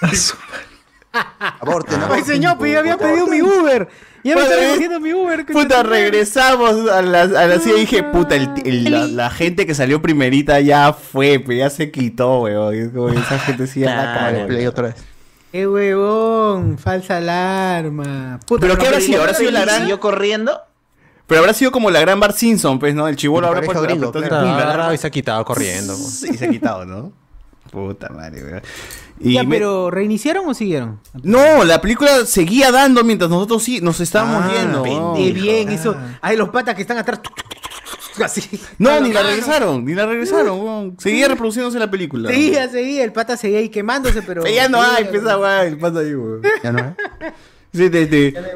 Aborten, 1.60 1.98
Ay, 2.10 2.22
señor, 2.22 2.58
yo 2.66 2.78
había 2.78 2.96
pedido 2.98 3.26
mi 3.26 3.40
Uber. 3.40 3.88
Ya 4.26 4.34
me 4.34 4.42
Puta, 4.42 4.52
está 4.54 4.62
¿eh? 4.64 4.66
recogiendo 4.68 5.00
mi 5.00 5.12
Uber. 5.14 5.46
Puta, 5.46 5.82
regresamos 5.82 6.90
a 6.90 7.00
la, 7.02 7.22
a 7.22 7.46
la 7.46 7.58
silla 7.60 7.76
y 7.76 7.80
dije, 7.80 8.02
puta, 8.02 8.34
el- 8.34 8.50
el- 8.64 8.90
la, 8.90 9.06
la 9.06 9.30
gente 9.30 9.66
que 9.66 9.74
salió 9.74 10.02
primerita 10.02 10.60
ya 10.60 10.92
fue, 10.92 11.38
pues 11.38 11.58
ya 11.58 11.70
se 11.70 11.90
quitó, 11.90 12.40
weón. 12.40 12.74
Es 12.74 12.88
como 12.90 13.08
que 13.12 13.18
esa 13.20 13.38
gente 13.38 13.66
sí 13.66 13.80
ya 13.80 13.94
la 14.30 14.46
play 14.46 14.58
weón. 14.58 14.68
otra 14.68 14.82
vez. 14.88 14.96
¡Qué 15.52 15.66
huevón! 15.66 16.76
Falsa 16.76 17.18
alarma. 17.18 18.40
Puta, 18.46 18.60
Pero 18.62 18.76
¿qué 18.76 18.86
habrá 18.86 18.98
Pero 18.98 19.06
sido? 19.06 19.20
¿Habrá 19.22 19.34
sido 19.34 19.50
la 19.52 19.60
¿y 19.60 19.62
gran? 19.62 19.80
siguió 19.80 20.00
corriendo? 20.00 20.60
Pero 21.26 21.40
habrá 21.40 21.54
sido 21.54 21.70
como 21.72 21.90
la 21.90 22.00
gran 22.00 22.20
Bart 22.20 22.36
Simpson, 22.36 22.78
pues, 22.78 22.94
¿no? 22.94 23.08
El 23.08 23.16
chivolo 23.16 23.46
habrá 23.46 23.62
puesto 23.62 23.82
gringo, 23.82 24.12
claro. 24.12 24.92
y 24.92 24.98
se 24.98 25.06
ha 25.06 25.10
quitado 25.10 25.44
corriendo. 25.44 25.92
po. 25.94 25.98
Sí, 25.98 26.36
se 26.36 26.44
ha 26.46 26.50
quitado, 26.50 26.84
¿no? 26.84 27.12
Puta 27.70 28.08
madre, 28.10 28.42
weón. 28.44 28.62
Y 29.18 29.34
Ya, 29.34 29.44
me- 29.44 29.56
pero 29.56 29.90
¿reiniciaron 29.90 30.46
o 30.48 30.54
siguieron? 30.54 31.00
No, 31.22 31.64
la 31.64 31.80
película 31.80 32.26
seguía 32.26 32.70
dando 32.70 33.02
mientras 33.02 33.30
nosotros 33.30 33.62
sí 33.62 33.80
nos 33.80 34.00
estábamos 34.00 34.44
Ah, 34.44 34.52
yendo. 34.54 34.82
pendejo. 34.82 35.14
Bien, 35.34 35.68
eso. 35.70 35.96
Hay 36.20 36.36
los 36.36 36.50
patas 36.50 36.74
que 36.74 36.82
están 36.82 36.98
atrás. 36.98 37.20
Así. 38.22 38.42
No, 38.78 38.98
ni 39.00 39.12
la 39.12 39.22
regresaron, 39.22 39.84
ni 39.84 39.94
la 39.94 40.06
regresaron, 40.06 40.58
weón. 40.60 40.96
Seguía 40.98 41.28
reproduciéndose 41.28 41.78
la 41.78 41.90
película. 41.90 42.30
Seguía, 42.30 42.68
seguía. 42.68 43.04
El 43.04 43.12
pata 43.12 43.36
seguía 43.36 43.58
ahí 43.58 43.68
quemándose, 43.68 44.22
pero. 44.22 44.46
Ya 44.46 44.68
no 44.68 44.80
hay, 44.80 45.04
weá, 45.04 45.64
el 45.64 45.76
pasa 45.78 45.98
ahí, 46.00 46.14
weón. 46.14 46.42
Ya 46.62 46.72
no, 46.72 46.96
desde, 47.72 48.06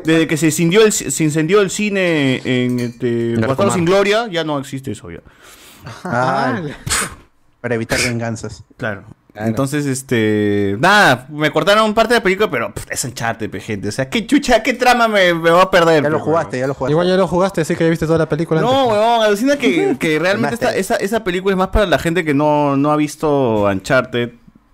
desde 0.03 0.27
que 0.27 0.37
se 0.39 0.47
incendió 0.47 0.83
el, 0.83 0.93
se 0.93 1.25
incendió 1.25 1.61
el 1.61 1.69
cine 1.71 2.41
en 2.45 2.81
este, 2.81 3.35
Arcomar. 3.43 3.73
sin 3.75 3.85
Gloria, 3.85 4.29
ya 4.31 4.45
no 4.45 4.59
existe 4.59 4.93
eso 4.93 5.11
ya. 5.11 5.21
Ah, 6.05 6.63
para 7.61 7.75
evitar 7.75 7.99
venganzas. 8.01 8.65
Claro. 8.79 9.05
Entonces, 9.35 9.87
este. 9.87 10.77
Nada, 10.81 11.27
me 11.31 11.51
cortaron 11.51 11.95
parte 11.95 12.15
de 12.15 12.21
la 12.21 12.23
película, 12.23 12.51
pero 12.51 12.73
pff, 12.75 12.91
es 12.91 13.05
Uncharted, 13.05 13.51
gente. 13.63 13.89
O 13.89 13.93
sea, 13.93 14.09
qué 14.11 14.27
chucha, 14.27 14.63
qué 14.63 14.75
trama 14.75 15.09
me, 15.09 15.33
me 15.35 15.51
va 15.51 15.63
a 15.63 15.71
perder. 15.71 16.03
Ya 16.03 16.11
lo 16.11 16.19
jugaste, 16.21 16.59
ya 16.59 16.67
lo 16.67 16.75
jugaste. 16.75 16.93
Igual 16.93 17.07
ya 17.09 17.17
lo 17.17 17.27
jugaste, 17.29 17.61
así 17.61 17.75
que 17.77 17.85
ya 17.85 17.91
viste 17.91 18.07
toda 18.07 18.19
la 18.19 18.29
película. 18.29 18.61
No, 18.61 18.83
antes. 18.83 18.93
weón, 18.93 19.23
alucina 19.23 19.57
que, 19.57 19.97
que 20.01 20.19
realmente 20.19 20.55
esta, 20.55 20.75
esa, 20.75 20.97
esa 20.97 21.23
película 21.25 21.55
es 21.55 21.59
más 21.59 21.69
para 21.69 21.87
la 21.87 21.99
gente 21.99 22.25
que 22.25 22.35
no, 22.35 22.77
no 22.77 22.91
ha 22.93 22.97
visto 22.97 23.65
Uncharted. 23.65 24.31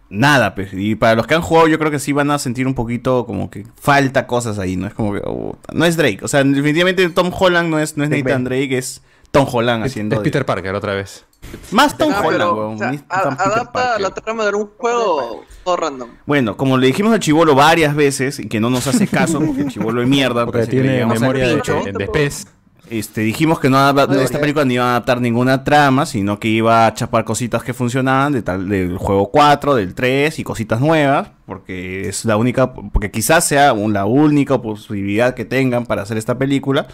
Nada, 0.09 0.55
pues. 0.55 0.69
Y 0.73 0.95
para 0.95 1.17
los 1.17 1.27
que 1.27 1.35
han 1.35 1.43
jugado, 1.43 1.67
yo 1.67 1.79
creo 1.79 1.91
que 1.91 1.99
sí 1.99 2.13
van 2.13 2.31
a 2.31 2.39
sentir 2.39 2.67
un 2.67 2.75
poquito 2.75 3.27
como 3.27 3.51
que 3.51 3.67
falta 3.81 4.27
cosas 4.29 4.59
ahí, 4.59 4.77
¿no? 4.77 4.87
Es 4.87 4.95
como 4.95 5.13
que. 5.13 5.21
oh, 5.25 5.59
no 5.73 5.85
es 5.85 5.97
Drake. 5.97 6.21
O 6.23 6.29
sea, 6.29 6.45
definitivamente 6.45 7.09
Tom 7.11 7.33
Holland 7.37 7.69
no 7.69 7.79
es, 7.81 7.97
no 7.97 8.05
es 8.05 8.11
Nathan 8.11 8.25
Ben. 8.25 8.45
Drake, 8.45 8.79
es 8.79 9.03
Tom 9.33 9.47
Holland 9.53 9.85
Es, 9.85 9.93
haciendo. 9.93 10.15
es 10.17 10.21
de- 10.21 10.25
Peter 10.25 10.47
Parker 10.47 10.75
otra 10.77 10.95
vez. 10.95 11.25
Más 11.73 11.97
Tom 11.97 12.13
Ah, 12.15 12.21
Holland, 12.21 12.33
pero, 12.43 12.55
weón. 12.55 12.75
o 12.75 12.79
sea, 12.79 12.91
ni 12.93 12.99
a- 13.09 13.19
adapta 13.21 13.73
Parker. 13.73 14.01
la 14.01 14.11
trama 14.11 14.45
de 14.47 14.55
un 14.55 14.71
juego 14.77 15.45
todo 15.65 15.77
random. 15.77 16.11
Bueno, 16.27 16.57
como 16.57 16.79
le 16.79 16.87
dijimos 16.87 17.13
al 17.13 17.21
chivolo 17.21 17.55
varias 17.55 17.95
veces 17.97 18.39
y 18.39 18.49
que 18.49 18.61
no 18.61 18.71
nos 18.71 18.87
hace 18.87 19.07
caso, 19.09 19.41
porque 19.41 19.63
el 19.63 19.69
chivolo 19.69 20.01
es 20.03 20.09
mierda, 20.09 20.45
Porque 20.45 20.59
parece 20.59 20.71
que 20.71 20.83
le 20.83 20.89
tiene 20.99 21.07
memoria 21.07 21.49
de, 21.49 21.93
de 21.93 22.07
pez. 22.09 22.47
este, 22.89 23.23
dijimos 23.23 23.59
que 23.59 23.69
no 23.69 23.79
Oye, 23.91 24.23
esta 24.23 24.39
película 24.39 24.65
no 24.65 24.73
iba 24.73 24.85
a 24.85 24.91
adaptar 24.91 25.21
ninguna 25.21 25.65
trama, 25.65 26.07
sino 26.07 26.39
que 26.39 26.47
iba 26.49 26.87
a 26.87 26.95
chapar 26.95 27.25
cositas 27.25 27.65
que 27.65 27.75
funcionaban 27.75 28.33
de 28.33 28.43
tal, 28.43 28.69
del 28.69 28.97
juego 28.97 29.31
4, 29.33 29.75
del 29.75 29.93
3 29.95 30.39
y 30.39 30.45
cositas 30.45 30.81
nuevas, 30.81 31.31
porque 31.47 32.09
es 32.09 32.25
la 32.25 32.37
única, 32.37 32.73
porque 32.75 33.11
quizás 33.11 33.45
sea 33.45 33.73
un- 33.73 33.93
la 33.93 34.05
única 34.05 34.63
posibilidad 34.63 35.35
que 35.35 35.45
tengan 35.45 35.85
para 35.87 36.03
hacer 36.03 36.17
esta 36.17 36.39
película. 36.39 36.87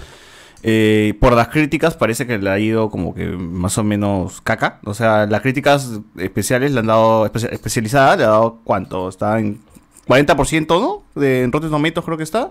Eh, 0.64 1.14
por 1.20 1.32
las 1.34 1.48
críticas 1.48 1.96
parece 1.96 2.26
que 2.26 2.38
le 2.38 2.48
ha 2.48 2.58
ido 2.58 2.88
como 2.88 3.14
que 3.14 3.26
más 3.26 3.76
o 3.78 3.84
menos 3.84 4.40
caca. 4.42 4.78
O 4.84 4.94
sea, 4.94 5.26
las 5.26 5.40
críticas 5.42 5.90
especiales 6.16 6.72
le 6.72 6.80
han 6.80 6.86
dado, 6.86 7.26
especia- 7.26 7.48
especializadas, 7.50 8.16
le 8.18 8.24
ha 8.24 8.28
dado 8.28 8.58
cuánto, 8.64 9.08
está 9.08 9.38
en 9.40 9.60
40%, 10.06 10.66
¿no? 10.80 11.02
De, 11.20 11.42
en 11.42 11.50
Rotten 11.52 11.70
Tomatoes 11.70 12.04
creo 12.04 12.16
que 12.16 12.22
está, 12.24 12.50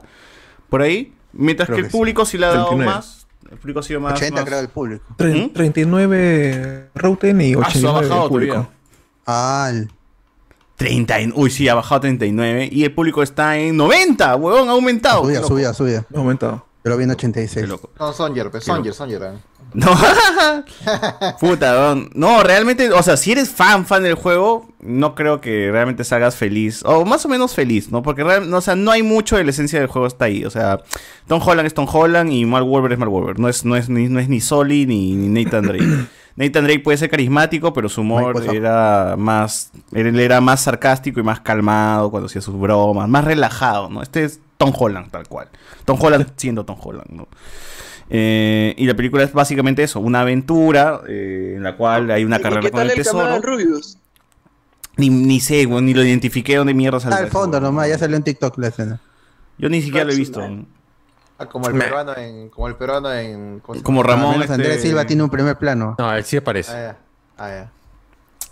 por 0.70 0.82
ahí. 0.82 1.14
Mientras 1.34 1.68
Creo 1.68 1.78
que 1.78 1.82
que 1.84 1.88
el 1.88 1.92
público 1.92 2.26
sí 2.26 2.38
le 2.38 2.46
ha 2.48 2.50
dado 2.50 2.68
39. 2.68 2.96
más. 2.96 3.28
El 3.50 3.58
público 3.58 3.80
ha 3.80 3.84
sido 3.84 4.00
más. 4.02 4.14
80 4.14 4.36
más- 4.36 4.46
creo 4.46 4.60
el 4.60 4.70
público. 4.70 5.06
Tre- 5.18 5.52
39 5.54 6.90
Rotten 6.96 7.42
y 7.42 7.54
Ah, 7.54 7.56
se 7.72 7.86
ha 7.86 7.92
89 7.92 8.08
bajado 8.10 8.30
público. 8.30 8.54
todavía. 8.54 8.72
Ah, 9.28 9.72
30, 10.76 11.22
y- 11.22 11.32
uy, 11.36 11.50
sí, 11.50 11.68
ha 11.70 11.76
bajado 11.76 11.96
a 11.98 12.02
39. 12.02 12.68
Y 12.72 12.84
el 12.84 12.94
público 12.94 13.22
está 13.24 13.58
en 13.58 13.78
90, 13.78 14.36
huevón, 14.36 14.68
ha 14.68 14.72
aumentado. 14.74 15.24
subía, 15.24 15.44
subía, 15.44 15.74
subía. 15.74 16.06
Ha 16.14 16.18
aumentado. 16.18 16.66
Yo 16.84 16.90
lo 16.90 16.98
vi 16.98 17.04
en 17.04 17.12
86. 17.12 17.68
No, 18.00 18.14
Songer, 18.14 18.50
pues, 18.52 18.64
Songer, 18.64 18.94
Songer. 18.94 19.24
ah. 19.24 19.36
No, 19.74 19.88
puta, 21.40 21.72
weón. 21.74 22.10
no, 22.14 22.44
realmente, 22.44 22.92
o 22.92 23.02
sea, 23.04 23.16
si 23.16 23.32
eres 23.32 23.50
fan, 23.50 23.86
fan 23.86 24.04
del 24.04 24.16
juego, 24.16 24.68
no 24.82 25.16
creo 25.16 25.40
que 25.40 25.70
realmente 25.72 26.04
salgas 26.04 26.36
feliz, 26.36 26.82
o 26.84 27.06
más 27.06 27.24
o 27.26 27.30
menos 27.30 27.54
feliz, 27.56 27.90
¿no? 27.90 28.02
Porque, 28.04 28.24
real- 28.24 28.50
no, 28.50 28.58
o 28.58 28.62
sea, 28.62 28.76
no 28.76 28.92
hay 28.92 29.02
mucho 29.02 29.38
de 29.38 29.46
la 29.46 29.52
esencia 29.52 29.80
del 29.80 29.88
juego 29.88 30.08
está 30.08 30.26
ahí, 30.26 30.44
o 30.44 30.50
sea, 30.50 30.82
Tom 31.28 31.42
Holland 31.46 31.68
es 31.68 31.74
Tom 31.74 31.88
Holland 31.90 32.34
y 32.34 32.46
Mark 32.46 32.66
Wahlberg 32.68 32.94
es 32.94 33.00
Mark 33.00 33.14
Wahlberg, 33.14 33.40
no 33.40 33.48
es, 33.48 33.64
no 33.64 33.78
es, 33.78 33.88
ni, 33.88 34.10
no 34.10 34.20
es 34.20 34.28
ni 34.28 34.42
Soli 34.42 34.86
ni, 34.86 35.14
ni 35.14 35.44
Nathan 35.44 35.64
Drake. 35.68 35.86
Nathan 36.36 36.64
Drake 36.66 36.80
puede 36.80 36.98
ser 36.98 37.10
carismático, 37.10 37.72
pero 37.74 37.88
su 37.90 38.02
humor 38.02 38.42
era 38.54 39.16
más, 39.18 39.72
él 39.94 40.20
era 40.20 40.42
más 40.42 40.62
sarcástico 40.62 41.20
y 41.20 41.24
más 41.24 41.40
calmado 41.42 42.10
cuando 42.10 42.28
hacía 42.28 42.42
sus 42.42 42.58
bromas, 42.60 43.08
más 43.08 43.24
relajado, 43.24 43.90
¿no? 43.90 44.02
Este 44.02 44.24
es 44.26 44.40
Tom 44.66 44.74
Holland, 44.78 45.12
tal 45.12 45.28
cual. 45.28 45.50
Tom 45.86 45.98
Holland 46.02 46.32
siendo 46.38 46.64
Tom 46.66 46.78
Holland, 46.82 47.10
¿no? 47.10 47.28
Eh, 48.10 48.74
y 48.78 48.86
la 48.86 48.94
película 48.94 49.24
es 49.24 49.32
básicamente 49.32 49.84
eso, 49.84 50.00
una 50.02 50.22
aventura 50.22 51.02
eh, 51.08 51.54
en 51.56 51.64
la 51.64 51.78
cual 51.78 52.12
hay 52.12 52.26
una 52.26 52.38
¿Y 52.38 52.42
carrera 52.42 52.62
qué 52.62 52.72
con 52.72 52.80
tal 52.80 52.88
el 52.88 52.92
el 52.98 53.04
tesoro. 53.04 53.42
Rubius? 53.42 53.98
Ni, 54.98 55.10
ni 55.10 55.40
sé, 55.40 55.66
weón, 55.66 55.86
ni 55.86 55.94
lo 55.94 56.04
identifiqué 56.04 56.58
dónde 56.58 56.74
mierda 56.74 57.00
salió. 57.00 57.18
Al 57.18 57.28
fondo 57.30 57.60
nomás, 57.62 57.88
ya 57.88 57.98
salió 57.98 58.18
en 58.18 58.24
TikTok 58.24 58.58
la 58.58 58.68
escena. 58.68 59.00
Yo 59.58 59.70
ni 59.70 59.82
siquiera 59.82 60.06
lo 60.06 60.12
he 60.12 60.16
visto. 60.18 60.42
Ah, 61.38 61.46
como 61.46 61.68
el 61.70 61.78
peruano 61.78 62.16
en. 62.18 62.50
Como 62.50 62.68
el 62.68 62.76
peruano 62.76 63.14
en. 63.14 63.60
¿cómo 63.62 63.78
se 63.78 63.84
Como? 63.84 64.04
Ramón, 64.04 64.32
menos 64.40 64.50
Andrés 64.50 64.76
este- 64.76 64.90
Silva 64.90 65.06
tiene 65.06 65.24
un 65.24 65.30
primer 65.30 65.58
plano. 65.58 65.96
No, 65.98 66.14
él 66.14 66.24
sí 66.26 66.38
aparece. 66.38 66.72
Ah, 66.72 66.82
ya. 66.82 66.98
Ah, 67.38 67.50
ya. 67.50 67.72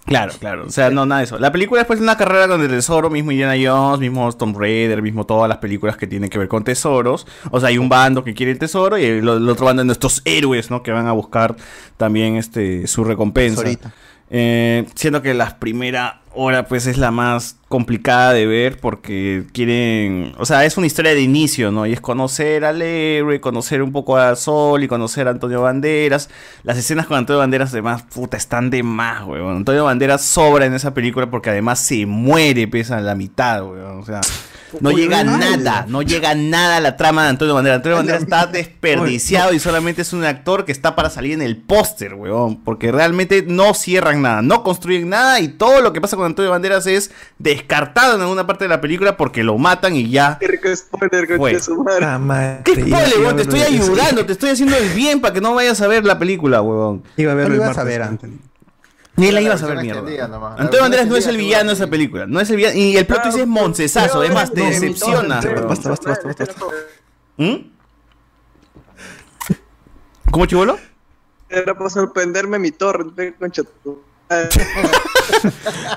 Claro, 0.09 0.33
claro. 0.39 0.65
O 0.65 0.71
sea, 0.71 0.89
no, 0.89 1.05
nada 1.05 1.19
de 1.19 1.25
eso. 1.25 1.37
La 1.37 1.51
película 1.51 1.79
después 1.79 1.99
de 1.99 2.03
una 2.03 2.17
carrera 2.17 2.47
con 2.47 2.61
el 2.61 2.67
tesoro, 2.67 3.09
mismo 3.09 3.31
Indiana 3.31 3.53
Jones, 3.61 3.99
mismo 3.99 4.31
Tomb 4.33 4.57
Raider, 4.57 5.01
mismo 5.01 5.25
todas 5.25 5.47
las 5.47 5.59
películas 5.59 5.97
que 5.97 6.07
tienen 6.07 6.29
que 6.29 6.39
ver 6.39 6.47
con 6.47 6.63
tesoros. 6.63 7.27
O 7.51 7.59
sea, 7.59 7.69
hay 7.69 7.77
un 7.77 7.89
bando 7.89 8.23
que 8.23 8.33
quiere 8.33 8.51
el 8.51 8.59
tesoro 8.59 8.97
y 8.97 9.05
el, 9.05 9.17
el 9.19 9.49
otro 9.49 9.65
bando 9.67 9.81
de 9.81 9.85
nuestros 9.85 10.21
héroes, 10.25 10.71
¿no? 10.71 10.81
Que 10.81 10.91
van 10.91 11.07
a 11.07 11.11
buscar 11.11 11.55
también 11.95 12.35
este 12.35 12.87
su 12.87 13.03
recompensa. 13.03 13.61
Tesorito. 13.63 13.91
Eh, 14.31 14.85
siendo 14.95 15.21
que 15.21 15.33
la 15.33 15.57
primera 15.57 16.21
hora 16.33 16.67
pues 16.67 16.85
es 16.85 16.97
la 16.97 17.09
más 17.09 17.57
complicada 17.67 18.33
de 18.33 18.45
ver 18.45 18.79
porque 18.79 19.45
quieren, 19.51 20.33
o 20.37 20.45
sea, 20.45 20.65
es 20.65 20.77
una 20.77 20.87
historia 20.87 21.13
de 21.13 21.21
inicio, 21.21 21.71
¿no? 21.71 21.85
Y 21.85 21.93
es 21.93 22.01
conocer 22.01 22.63
al 22.63 22.81
héroe, 22.81 23.41
conocer 23.41 23.81
un 23.81 23.91
poco 23.91 24.17
a 24.17 24.35
Sol 24.35 24.83
y 24.83 24.87
conocer 24.87 25.27
a 25.27 25.31
Antonio 25.31 25.61
Banderas. 25.61 26.29
Las 26.63 26.77
escenas 26.77 27.07
con 27.07 27.17
Antonio 27.17 27.39
Banderas 27.39 27.71
además, 27.71 28.03
puta, 28.03 28.37
están 28.37 28.69
de 28.69 28.83
más, 28.83 29.25
weón. 29.25 29.57
Antonio 29.57 29.85
Banderas 29.85 30.23
sobra 30.23 30.65
en 30.65 30.73
esa 30.73 30.93
película 30.93 31.29
porque 31.29 31.49
además 31.49 31.79
se 31.79 32.05
muere, 32.05 32.67
pesa 32.67 32.97
a 32.97 33.01
la 33.01 33.15
mitad, 33.15 33.63
weón. 33.63 33.99
O 33.99 34.05
sea, 34.05 34.21
no 34.79 34.91
llega 34.91 35.23
mal. 35.23 35.39
nada, 35.39 35.85
no 35.87 36.01
llega 36.01 36.35
nada 36.35 36.77
a 36.77 36.79
la 36.79 36.95
trama 36.97 37.23
de 37.23 37.29
Antonio 37.29 37.53
Banderas. 37.55 37.77
Antonio 37.77 37.97
Banderas 37.97 38.23
está 38.23 38.45
desperdiciado 38.47 39.53
y 39.53 39.59
solamente 39.59 40.01
es 40.01 40.13
un 40.13 40.23
actor 40.23 40.65
que 40.65 40.71
está 40.71 40.95
para 40.95 41.09
salir 41.09 41.33
en 41.33 41.41
el 41.41 41.57
póster, 41.57 42.13
weón. 42.13 42.63
Porque 42.63 42.91
realmente 42.91 43.43
no 43.47 43.73
cierran 43.73 44.21
nada, 44.21 44.41
no 44.41 44.63
construyen 44.63 45.09
nada 45.09 45.39
y 45.39 45.49
todo 45.49 45.81
lo 45.81 45.93
que 45.93 46.01
pasa 46.01 46.15
con 46.15 46.25
Antonio 46.25 46.51
Banderas 46.51 46.87
es 46.87 47.11
descartado 47.37 48.15
en 48.15 48.21
alguna 48.21 48.47
parte 48.47 48.65
de 48.65 48.69
la 48.69 48.81
película 48.81 49.17
porque 49.17 49.43
lo 49.43 49.57
matan 49.57 49.95
y 49.95 50.09
ya. 50.09 50.37
Qué 50.39 50.47
rico 50.47 50.67
spoiler. 50.75 51.59
Ah, 52.03 52.17
madre, 52.17 52.61
¿Qué 52.63 52.73
spoiler, 52.73 53.19
weón? 53.19 53.35
Te 53.35 53.41
estoy 53.43 53.61
ayudando, 53.61 54.25
te 54.25 54.33
estoy 54.33 54.49
haciendo 54.49 54.75
el 54.77 54.89
bien 54.89 55.21
para 55.21 55.33
que 55.33 55.41
no 55.41 55.53
vayas 55.53 55.81
a 55.81 55.87
ver 55.87 56.05
la 56.05 56.19
película, 56.19 56.61
weón. 56.61 57.03
Iba 57.17 57.31
a 57.31 57.35
No 57.35 57.41
verlo 57.41 57.55
lo 57.55 57.63
el 57.63 57.67
ibas 57.67 57.77
a 57.77 57.83
ver. 57.83 58.01
Ni 59.19 59.27
la 59.27 59.33
La 59.33 59.41
ibas 59.41 59.61
a 59.63 59.65
extendida 59.67 60.01
mierda. 60.01 60.27
nomás. 60.27 60.57
La 60.57 60.63
Antonio 60.63 60.81
Banderas 60.81 61.07
no 61.07 61.15
es 61.17 61.27
el 61.27 61.37
villano 61.37 61.69
de 61.69 61.75
esa 61.75 61.87
película. 61.87 62.25
No 62.27 62.39
es 62.39 62.49
el 62.49 62.55
villano. 62.57 62.77
Y 62.77 62.97
el 62.97 63.05
plot 63.05 63.23
twist 63.23 63.37
es 63.37 63.47
moncesazo. 63.47 64.23
Es 64.23 64.33
más, 64.33 64.51
te 64.51 64.61
decepciona. 64.61 65.35
Basta, 65.41 65.89
basta, 65.89 65.89
basta, 65.89 66.27
basta. 66.27 66.45
basta. 66.45 66.65
¿Mm? 67.37 67.55
¿Cómo 70.31 70.45
chivolo? 70.45 70.77
Era 71.49 71.73
para 71.75 71.89
sorprenderme 71.89 72.59
mi 72.59 72.71
torre, 72.71 73.33
concha. 73.39 73.63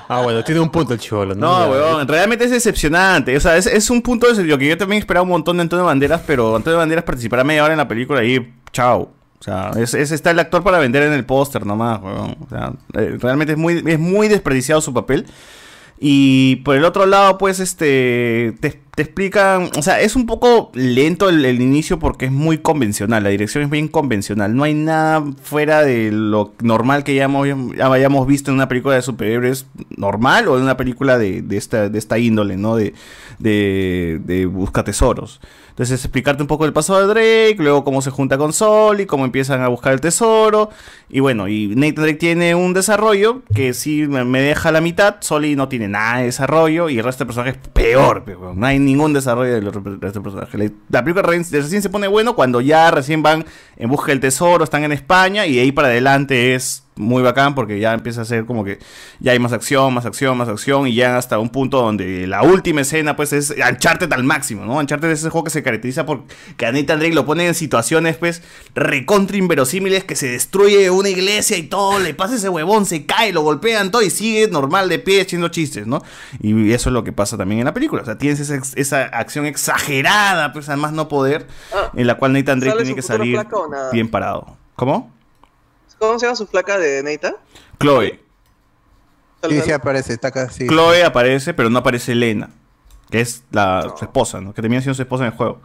Ah, 0.07 0.21
bueno, 0.23 0.43
tiene 0.43 0.59
un 0.59 0.71
punto 0.71 0.93
el 0.93 0.99
chivolo, 0.99 1.35
¿no? 1.35 1.65
No, 1.65 1.71
weón, 1.71 2.07
realmente 2.07 2.45
es 2.45 2.51
decepcionante. 2.51 3.37
O 3.37 3.39
sea, 3.39 3.57
es, 3.57 3.67
es 3.67 3.89
un 3.89 4.01
punto 4.01 4.31
de 4.33 4.43
lo 4.43 4.57
que 4.57 4.67
yo 4.69 4.77
también 4.77 4.99
esperaba 4.99 5.23
un 5.23 5.29
montón 5.29 5.57
de 5.57 5.61
Antonio 5.61 5.85
Banderas, 5.85 6.21
pero 6.25 6.55
Antonio 6.55 6.79
Banderas 6.79 7.03
participará 7.03 7.43
media 7.43 7.63
hora 7.63 7.73
en 7.73 7.77
la 7.77 7.87
película 7.87 8.23
y 8.23 8.53
chao. 8.71 9.11
O 9.43 9.45
sea, 9.45 9.71
es, 9.75 9.93
es- 9.93 10.11
está 10.13 10.31
el 10.31 10.39
actor 10.39 10.63
para 10.63 10.79
vender 10.79 11.03
en 11.03 11.11
el 11.11 11.25
póster 11.25 11.65
nomás, 11.65 12.01
weón. 12.01 12.37
O 12.45 12.49
sea, 12.49 12.71
eh, 12.93 13.17
realmente 13.19 13.51
es 13.53 13.59
muy, 13.59 13.83
es 13.85 13.99
muy 13.99 14.29
desperdiciado 14.29 14.79
su 14.79 14.93
papel. 14.93 15.25
Y 15.99 16.57
por 16.57 16.75
el 16.77 16.85
otro 16.85 17.05
lado, 17.05 17.37
pues, 17.37 17.59
este, 17.59 18.53
te, 18.61 18.81
te 18.95 19.01
explican, 19.03 19.69
o 19.77 19.81
sea, 19.81 19.99
es 20.01 20.15
un 20.15 20.25
poco 20.25 20.71
lento 20.73 21.27
el, 21.29 21.45
inicio 21.61 21.99
porque 21.99 22.25
es 22.25 22.31
muy 22.31 22.57
convencional, 22.57 23.23
la 23.23 23.29
dirección 23.29 23.63
es 23.65 23.69
bien 23.69 23.87
convencional, 23.89 24.55
no 24.55 24.63
hay 24.63 24.73
nada 24.73 25.23
fuera 25.41 25.83
de 25.83 26.11
lo 26.11 26.53
normal 26.61 27.03
que 27.03 27.15
ya, 27.15 27.25
hemos- 27.25 27.47
ya 27.77 27.91
hayamos 27.91 28.25
visto 28.27 28.49
en 28.51 28.55
una 28.55 28.67
película 28.69 28.95
de 28.95 29.01
superhéroes 29.01 29.65
normal 29.97 30.47
o 30.47 30.57
en 30.57 30.63
una 30.63 30.77
película 30.77 31.17
de, 31.17 31.43
esta, 31.51 31.89
de 31.89 31.99
esta 31.99 32.17
índole, 32.17 32.55
¿no? 32.57 32.75
De, 32.77 32.93
de 33.39 34.45
busca 34.45 34.83
tesoros. 34.83 35.41
Entonces, 35.73 36.05
explicarte 36.05 36.43
un 36.43 36.47
poco 36.47 36.65
el 36.65 36.73
pasado 36.73 36.99
de 37.01 37.07
Drake, 37.07 37.55
luego 37.57 37.83
cómo 37.83 38.03
se 38.03 38.11
junta 38.11 38.37
con 38.37 38.53
Sol 38.53 39.01
y 39.01 39.07
cómo 39.07 39.25
empiezan 39.25 39.61
a 39.61 39.69
buscar 39.69 39.91
el 39.93 40.01
tesoro. 40.01 40.69
Y 41.09 41.19
bueno, 41.19 41.47
y 41.47 41.69
Nathan 41.75 42.03
Drake 42.03 42.13
tiene 42.19 42.53
un 42.53 42.75
desarrollo 42.75 43.41
que 43.55 43.73
sí 43.73 44.05
me 44.07 44.39
deja 44.41 44.71
la 44.71 44.81
mitad. 44.81 45.15
Soli 45.21 45.55
no 45.55 45.67
tiene 45.69 45.87
nada 45.87 46.19
de 46.19 46.25
desarrollo 46.25 46.89
y 46.89 46.99
el 46.99 47.03
resto 47.03 47.23
de 47.23 47.25
personajes 47.27 47.57
peor. 47.73 48.23
pe, 48.23 48.35
weón. 48.35 48.59
No 48.59 48.67
hay 48.67 48.77
ningún 48.77 49.13
desarrollo 49.13 49.51
del 49.51 49.63
del 49.63 49.99
resto 49.99 50.19
de 50.19 50.23
personajes. 50.23 50.53
La- 50.59 50.71
La 50.89 51.03
película 51.03 51.23
re- 51.27 51.37
recién 51.39 51.81
se 51.81 51.89
pone 51.89 52.07
bueno 52.07 52.35
cuando 52.35 52.61
ya 52.61 52.91
recién 52.91 53.23
van 53.23 53.43
en 53.75 53.89
busca 53.89 54.11
del 54.11 54.19
tesoro, 54.19 54.63
están 54.63 54.83
en 54.83 54.91
España 54.91 55.47
y 55.47 55.55
de 55.55 55.61
ahí 55.61 55.71
para 55.71 55.87
adelante 55.87 56.53
es 56.53 56.82
muy 56.95 57.23
bacán 57.23 57.55
porque 57.55 57.79
ya 57.79 57.93
empieza 57.93 58.21
a 58.21 58.25
ser 58.25 58.45
como 58.45 58.63
que 58.63 58.79
ya 59.19 59.31
hay 59.31 59.39
más 59.39 59.53
acción, 59.53 59.93
más 59.93 60.05
acción, 60.05 60.37
más 60.37 60.47
acción 60.47 60.87
y 60.87 60.95
ya 60.95 61.17
hasta 61.17 61.39
un 61.39 61.49
punto 61.49 61.81
donde 61.81 62.27
la 62.27 62.43
última 62.43 62.81
escena 62.81 63.15
pues 63.15 63.33
es 63.33 63.51
Uncharted 63.51 64.11
al 64.13 64.23
máximo, 64.23 64.65
¿no? 64.65 64.77
Uncharted 64.77 65.09
es 65.09 65.19
ese 65.19 65.29
juego 65.29 65.45
que 65.45 65.49
se 65.51 65.63
caracteriza 65.63 66.05
por 66.05 66.23
que 66.57 66.65
a 66.65 66.71
Nathan 66.71 66.99
Drake 66.99 67.15
lo 67.15 67.25
pone 67.25 67.47
en 67.47 67.53
situaciones 67.53 68.17
pues 68.17 68.41
recontra 68.75 69.37
inverosímiles 69.37 70.03
que 70.03 70.15
se 70.15 70.27
destruye 70.27 70.89
una 70.89 71.09
iglesia 71.09 71.57
y 71.57 71.63
todo, 71.63 71.99
le 71.99 72.13
pasa 72.13 72.35
ese 72.35 72.49
huevón, 72.49 72.85
se 72.85 73.05
cae, 73.05 73.33
lo 73.33 73.41
golpean 73.41 73.91
todo 73.91 74.01
y 74.01 74.09
sigue 74.09 74.47
normal 74.47 74.89
de 74.89 74.99
pie 74.99 75.21
haciendo 75.21 75.47
chistes, 75.49 75.87
¿no? 75.87 76.01
Y 76.41 76.71
eso 76.73 76.89
es 76.89 76.93
lo 76.93 77.03
que 77.03 77.11
pasa 77.11 77.37
también 77.37 77.59
en 77.59 77.65
la 77.65 77.73
película, 77.73 78.01
o 78.01 78.05
sea, 78.05 78.17
tienes 78.17 78.39
esa, 78.39 78.59
esa 78.75 79.03
acción 79.03 79.45
exagerada 79.45 80.53
pues 80.53 80.69
al 80.69 80.77
más 80.77 80.93
no 80.93 81.07
poder 81.07 81.47
en 81.95 82.07
la 82.07 82.15
cual 82.15 82.33
Nathan 82.33 82.59
Drake 82.59 82.73
¿sale 82.73 82.83
tiene 82.83 82.95
que 82.95 83.01
salir 83.01 83.39
bien 83.91 84.09
parado. 84.09 84.57
¿Cómo? 84.75 85.11
¿Cómo 86.07 86.19
se 86.19 86.25
llama 86.25 86.35
su 86.35 86.47
flaca 86.47 86.77
de 86.77 87.01
Neita? 87.01 87.35
Chloe. 87.79 88.19
Sí, 89.47 89.61
sí 89.61 89.71
aparece, 89.71 90.11
está 90.13 90.27
acá, 90.29 90.49
sí. 90.49 90.67
Chloe 90.67 91.03
aparece, 91.03 91.53
pero 91.53 91.69
no 91.69 91.79
aparece 91.79 92.11
Elena, 92.11 92.49
que 93.09 93.21
es 93.21 93.43
la 93.51 93.93
su 93.97 94.03
esposa, 94.03 94.41
¿no? 94.41 94.53
Que 94.53 94.61
termina 94.61 94.81
siendo 94.81 94.95
su 94.95 95.01
esposa 95.01 95.25
en 95.25 95.31
el 95.31 95.37
juego. 95.37 95.61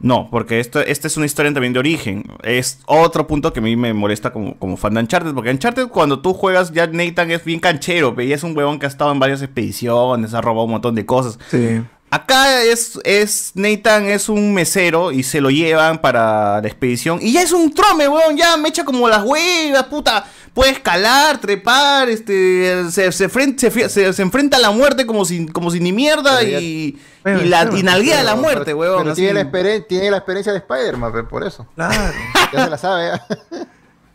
No, 0.00 0.28
porque 0.28 0.58
esto, 0.58 0.80
esta 0.80 1.06
es 1.06 1.16
una 1.16 1.26
historia 1.26 1.52
también 1.52 1.72
de 1.72 1.78
origen. 1.78 2.24
Es 2.42 2.80
otro 2.86 3.28
punto 3.28 3.52
que 3.52 3.60
a 3.60 3.62
mí 3.62 3.76
me 3.76 3.92
molesta 3.92 4.32
como, 4.32 4.58
como 4.58 4.76
fan 4.76 4.94
de 4.94 5.00
Uncharted. 5.00 5.34
Porque 5.34 5.50
Uncharted, 5.50 5.88
cuando 5.88 6.20
tú 6.20 6.32
juegas, 6.34 6.72
ya 6.72 6.86
Nathan 6.86 7.30
es 7.30 7.44
bien 7.44 7.60
canchero. 7.60 8.14
pe, 8.14 8.24
y 8.24 8.32
es 8.32 8.42
un 8.42 8.56
huevón 8.56 8.78
que 8.80 8.86
ha 8.86 8.88
estado 8.88 9.12
en 9.12 9.20
varias 9.20 9.40
expediciones, 9.42 10.34
ha 10.34 10.40
robado 10.40 10.64
un 10.64 10.72
montón 10.72 10.94
de 10.94 11.06
cosas. 11.06 11.38
Sí. 11.48 11.82
Acá 12.12 12.62
es, 12.64 12.98
es 13.04 13.52
Nathan 13.54 14.06
es 14.06 14.28
un 14.28 14.52
mesero 14.52 15.12
y 15.12 15.22
se 15.22 15.40
lo 15.40 15.48
llevan 15.50 16.00
para 16.00 16.60
la 16.60 16.66
expedición. 16.66 17.20
Y 17.22 17.32
ya 17.32 17.42
es 17.42 17.52
un 17.52 17.72
trome, 17.72 18.08
weón. 18.08 18.36
Ya 18.36 18.56
me 18.56 18.68
echa 18.68 18.84
como 18.84 19.08
las 19.08 19.22
huevas, 19.24 19.84
puta. 19.84 20.24
Puede 20.52 20.72
escalar, 20.72 21.38
trepar, 21.38 22.08
este. 22.08 22.90
Se, 22.90 23.12
se, 23.12 23.28
se 23.28 23.88
se- 23.88 24.12
se 24.12 24.22
enfrenta 24.22 24.56
a 24.56 24.60
la 24.60 24.72
muerte 24.72 25.06
como 25.06 25.24
si, 25.24 25.46
como 25.46 25.70
si 25.70 25.78
ni 25.78 25.92
mierda 25.92 26.38
Pero 26.40 26.50
ya- 26.50 26.60
y, 26.60 26.98
y, 27.24 27.44
la, 27.48 27.70
y 27.72 27.82
nalguea 27.84 28.16
pero- 28.16 28.26
la 28.26 28.34
muerte, 28.34 28.64
pero- 28.64 28.78
weón. 28.78 29.02
Pero 29.04 29.14
tiene 29.14 29.34
la, 29.34 29.40
experien- 29.42 29.86
tiene 29.86 30.10
la 30.10 30.16
experiencia 30.16 30.52
de 30.52 30.58
Spider-Man, 30.58 31.28
por 31.28 31.46
eso. 31.46 31.64
Claro. 31.76 32.12
Ya 32.52 32.64
se 32.64 32.70
la 32.70 32.78
sabe. 32.78 33.08
¿eh? 33.14 33.20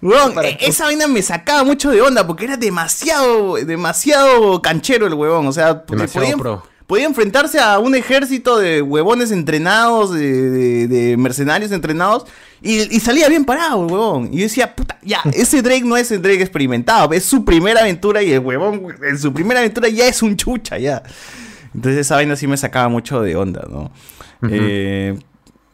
Weón, 0.01 0.33
e- 0.43 0.57
esa 0.59 0.83
vaina 0.83 1.07
me 1.07 1.21
sacaba 1.21 1.63
mucho 1.63 1.89
de 1.89 2.01
onda 2.01 2.27
porque 2.27 2.43
era 2.43 2.57
demasiado, 2.57 3.55
demasiado 3.55 4.61
canchero 4.61 5.07
el 5.07 5.13
huevón. 5.13 5.47
O 5.47 5.53
sea, 5.53 5.73
Demasiado 5.87 6.25
podía, 6.27 6.37
pro. 6.37 6.63
Podía 6.87 7.05
enfrentarse 7.05 7.59
a 7.59 7.79
un 7.79 7.95
ejército 7.95 8.57
de 8.59 8.81
huevones 8.81 9.31
entrenados, 9.31 10.13
de, 10.13 10.49
de- 10.51 10.87
de 10.87 11.17
mercenarios 11.17 11.71
entrenados, 11.71 12.25
y, 12.61 12.95
y 12.95 12.99
salía 12.99 13.27
bien 13.29 13.45
parado 13.45 13.85
el 13.85 13.91
huevón. 13.91 14.29
Y 14.31 14.37
yo 14.37 14.43
decía, 14.43 14.75
puta, 14.75 14.97
ya, 15.01 15.21
ese 15.33 15.61
Drake 15.61 15.83
no 15.83 15.97
es 15.97 16.11
el 16.11 16.21
Drake 16.21 16.41
experimentado, 16.41 17.11
es 17.13 17.25
su 17.25 17.43
primera 17.45 17.81
aventura 17.81 18.21
y 18.23 18.31
el 18.31 18.39
huevón 18.39 18.87
en 19.07 19.17
su 19.17 19.33
primera 19.33 19.59
aventura 19.61 19.89
ya 19.89 20.07
es 20.07 20.21
un 20.21 20.35
chucha, 20.37 20.77
ya. 20.77 21.01
Entonces 21.73 22.01
esa 22.01 22.15
vaina 22.15 22.35
sí 22.35 22.47
me 22.47 22.55
sacaba 22.57 22.87
mucho 22.87 23.21
de 23.21 23.35
onda, 23.35 23.65
¿no? 23.69 23.91
Eh, 24.49 25.17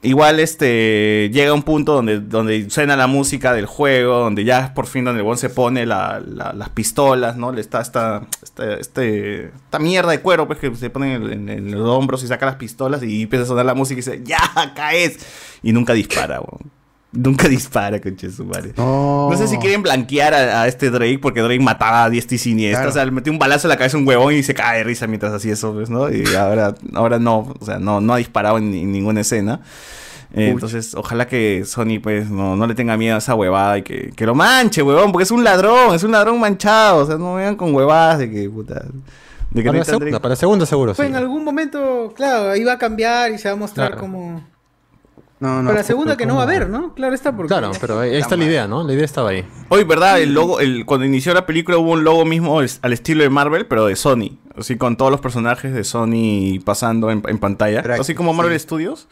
igual 0.04 0.40
este 0.40 1.30
llega 1.32 1.54
un 1.54 1.64
punto 1.64 1.94
donde, 1.94 2.20
donde 2.20 2.70
suena 2.70 2.96
la 2.96 3.08
música 3.08 3.54
del 3.54 3.66
juego, 3.68 4.18
donde 4.20 4.44
ya 4.44 4.74
por 4.74 4.88
fin 4.88 5.06
donde 5.06 5.20
el 5.20 5.26
bon 5.26 5.38
se 5.38 5.50
pone 5.50 5.86
la- 5.86 6.20
la- 6.26 6.54
las 6.54 6.70
pistolas, 6.70 7.38
¿no? 7.38 7.52
Le 7.52 7.62
está 7.62 7.82
esta, 7.82 8.24
esta, 8.42 8.74
este, 8.76 9.46
esta 9.48 9.80
mierda 9.80 10.12
de 10.12 10.20
cuero 10.22 10.48
pues, 10.48 10.60
que 10.60 10.74
se 10.76 10.90
pone 10.90 11.14
en, 11.16 11.32
en- 11.32 11.50
en 11.50 11.72
los 11.72 11.88
hombros 11.90 12.24
y 12.24 12.28
saca 12.28 12.46
las 12.48 12.56
pistolas 12.56 13.04
y 13.04 13.24
empieza 13.24 13.44
a 13.44 13.48
sonar 13.48 13.66
la 13.66 13.74
música 13.76 14.00
y 14.00 14.04
dice, 14.04 14.22
¡ya, 14.24 14.40
caes! 14.76 15.20
Y 15.64 15.72
nunca 15.74 15.94
dispara, 15.94 16.40
weón. 16.42 16.72
Nunca 17.14 17.48
dispara, 17.50 18.00
conche 18.00 18.30
su 18.32 18.46
madre. 18.46 18.74
No 18.78 19.32
sé 19.38 19.48
si 19.48 19.58
quieren 19.58 19.82
blanquear 19.84 20.34
a, 20.34 20.62
a 20.64 20.68
este 20.68 20.90
Drake, 20.90 21.20
porque 21.22 21.42
Drake 21.42 21.60
mataba 21.60 22.06
a 22.06 22.10
diestra 22.10 22.36
y 22.36 22.38
siniestra. 22.40 22.88
O 22.88 22.92
sea, 22.92 23.04
le 23.06 23.12
metió 23.12 23.32
un 23.34 23.40
balazo 23.40 23.68
en 23.68 23.70
la 23.70 23.78
cabeza 23.78 23.98
a 23.98 24.00
un 24.00 24.08
huevón 24.08 24.34
y 24.34 24.44
se 24.44 24.54
cae 24.54 24.78
de 24.80 24.84
risa 24.86 25.08
mientras 25.08 25.34
hacía 25.34 25.54
eso, 25.54 25.74
pues, 25.74 25.90
¿no? 25.90 26.10
Y 26.10 26.24
ahora, 26.36 26.74
ahora 26.94 27.20
no, 27.20 27.54
o 27.60 27.66
sea, 27.66 27.80
no, 27.80 28.00
no 28.00 28.14
ha 28.14 28.18
disparado 28.18 28.58
en, 28.58 28.74
en 28.74 28.92
ninguna 28.92 29.22
escena. 29.22 29.60
Eh, 30.34 30.48
entonces, 30.48 30.96
ojalá 30.96 31.28
que 31.28 31.64
Sony, 31.66 32.00
pues, 32.02 32.30
no, 32.30 32.56
no 32.56 32.66
le 32.66 32.74
tenga 32.76 32.96
miedo 32.96 33.16
a 33.16 33.18
esa 33.18 33.36
huevada 33.36 33.78
y 33.80 33.82
que, 33.82 34.12
que 34.16 34.26
lo 34.26 34.34
manche, 34.34 34.82
huevón, 34.82 35.12
porque 35.12 35.24
es 35.24 35.32
un 35.32 35.44
ladrón, 35.44 35.94
es 35.94 36.04
un 36.04 36.12
ladrón 36.14 36.40
manchado. 36.40 37.00
O 37.04 37.06
sea, 37.06 37.18
no 37.18 37.34
me 37.36 37.42
vean 37.42 37.58
con 37.58 37.76
huevadas 37.76 38.20
de 38.20 38.32
que, 38.32 38.50
puta. 38.50 38.86
De 39.50 39.62
que 39.62 39.68
Para 39.68 39.74
la, 39.74 39.80
Nathan 39.80 39.86
segunda, 39.86 40.06
Drake- 40.06 40.22
para 40.22 40.30
la 40.30 40.36
segunda 40.38 40.66
seguro, 40.66 40.94
sí. 40.94 40.98
Pues 40.98 41.10
en 41.10 41.16
algún 41.18 41.44
momento, 41.44 42.14
claro, 42.16 42.56
iba 42.56 42.72
a 42.72 42.78
cambiar 42.78 43.32
y 43.32 43.38
se 43.38 43.50
va 43.50 43.56
a 43.56 43.58
mostrar 43.58 43.88
Claro. 43.90 44.00
como. 44.02 44.42
No, 45.42 45.64
Para 45.66 45.80
la 45.80 45.84
segunda 45.84 46.16
que 46.16 46.26
no 46.28 46.36
va 46.36 46.42
a 46.42 46.46
haber, 46.46 46.70
¿no? 46.70 46.94
Claro 46.94 47.16
está 47.16 47.36
porque. 47.36 47.48
Claro, 47.48 47.72
pero 47.82 48.00
ahí 48.00 48.16
está 48.16 48.38
la 48.38 48.46
idea, 48.46 48.68
¿no? 48.68 48.84
La 48.84 48.94
idea 48.94 49.04
estaba 49.06 49.32
ahí. 49.32 49.44
Hoy, 49.70 49.84
¿verdad? 49.84 50.22
El 50.22 50.34
logo, 50.36 50.60
el, 50.60 50.86
cuando 50.86 51.04
inició 51.06 51.34
la 51.34 51.48
película 51.48 51.80
hubo 51.80 51.92
un 51.94 52.04
logo 52.04 52.26
mismo 52.26 52.62
es- 52.62 52.78
al 52.84 52.94
estilo 52.94 53.24
de 53.24 53.30
Marvel, 53.32 53.66
pero 53.66 53.88
de 53.88 53.96
Sony. 53.96 54.38
Así 54.56 54.78
con 54.78 54.98
todos 54.98 55.10
los 55.12 55.20
personajes 55.20 55.74
de 55.74 55.84
Sony 55.84 56.60
pasando 56.64 57.10
en, 57.10 57.24
en 57.28 57.40
pantalla. 57.40 57.84
Así 58.00 58.14
como 58.14 58.34
Marvel 58.34 58.60
Studios. 58.60 59.08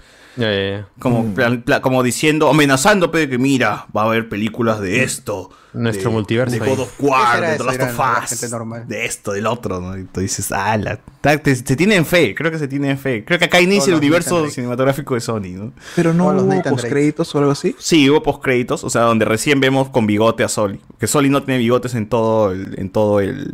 Como, 0.99 1.33
plan- 1.33 1.61
pla- 1.64 1.82
como 1.82 2.01
diciendo, 2.03 2.49
amenazando, 2.49 3.11
pero 3.11 3.30
que 3.30 3.38
mira, 3.38 3.85
va 3.95 4.03
a 4.03 4.06
haber 4.06 4.30
películas 4.30 4.80
de 4.80 5.03
esto. 5.03 5.49
Nuestro 5.72 6.09
de- 6.09 6.16
multiverso 6.16 6.56
De. 6.58 6.67
God 6.67 6.80
of 6.80 6.93
War, 6.99 7.41
de 7.41 7.58
The 7.58 7.64
Last 7.64 7.82
of 7.83 7.99
Us, 8.24 8.88
de 8.88 9.06
esto, 9.06 9.33
del 9.33 9.45
otro, 9.45 9.80
¿no? 9.80 9.95
Y 9.99 10.06
tú 10.06 10.19
dices, 10.19 10.51
ah, 10.51 10.75
la, 10.77 10.98
ta- 11.22 11.38
te- 11.38 11.56
se 11.56 11.75
tienen 11.75 12.08
fe, 12.08 12.33
creo 12.33 12.49
que 12.49 12.58
se 12.58 12.67
tienen 12.67 12.98
fe. 12.98 13.24
Creo 13.24 13.38
que 13.38 13.45
acá 13.45 13.61
inicia 13.61 13.91
el 13.91 13.98
universo 13.99 14.49
cinematográfico 14.49 15.14
de 15.14 15.22
Sony, 15.22 15.49
¿no? 15.53 15.72
Pero 15.95 16.11
no 16.11 16.33
los 16.33 16.43
hubo 16.43 16.64
postcréditos 16.72 17.35
o 17.35 17.38
algo 17.38 17.51
así. 17.51 17.75
Sí, 17.77 18.09
hubo 18.09 18.24
postcréditos, 18.24 18.83
o 18.83 18.90
sea, 18.90 19.03
donde 19.03 19.25
recién 19.25 19.59
vemos 19.59 19.90
con 19.90 20.08
bigote 20.08 20.43
a 20.43 20.48
Soli. 20.48 20.80
Que 20.99 21.06
Soli 21.06 21.30
no 21.30 21.43
tiene 21.43 21.59
bigotes 21.59 21.93
en 21.93 22.09
todo 22.09 22.51
el, 22.51 22.74
en 22.80 22.90
todo 22.90 23.19
el, 23.19 23.53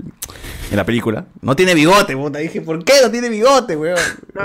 en 0.72 0.78
la 0.78 0.86
película. 0.86 1.26
No 1.42 1.54
tiene 1.58 1.74
bigote, 1.76 2.16
puta. 2.16 2.40
Dije, 2.40 2.62
¿por 2.62 2.82
qué 2.86 2.94
no 3.04 3.12
tiene 3.12 3.28
bigote, 3.28 3.76
weón? 3.76 4.00
No, 4.34 4.44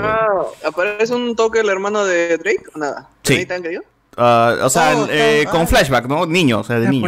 ¿aparece 0.68 1.14
un 1.14 1.36
toque 1.36 1.60
el 1.60 1.68
hermano 1.68 2.04
de 2.04 2.19
Drake 2.38 2.62
o 2.74 2.78
nada? 2.78 3.08
Sí. 3.22 3.38
¿Nathan 3.38 3.62
que 3.62 3.74
yo? 3.74 3.80
Ah, 4.16 4.56
o 4.64 4.68
sea, 4.68 4.96
Oh, 4.98 5.06
eh, 5.08 5.44
no, 5.46 5.50
con 5.52 5.60
ah. 5.62 5.66
flashback, 5.66 6.06
¿no? 6.06 6.26
Niño, 6.26 6.58
o 6.60 6.64
sea, 6.64 6.80
de 6.80 6.88
niño. 6.88 7.06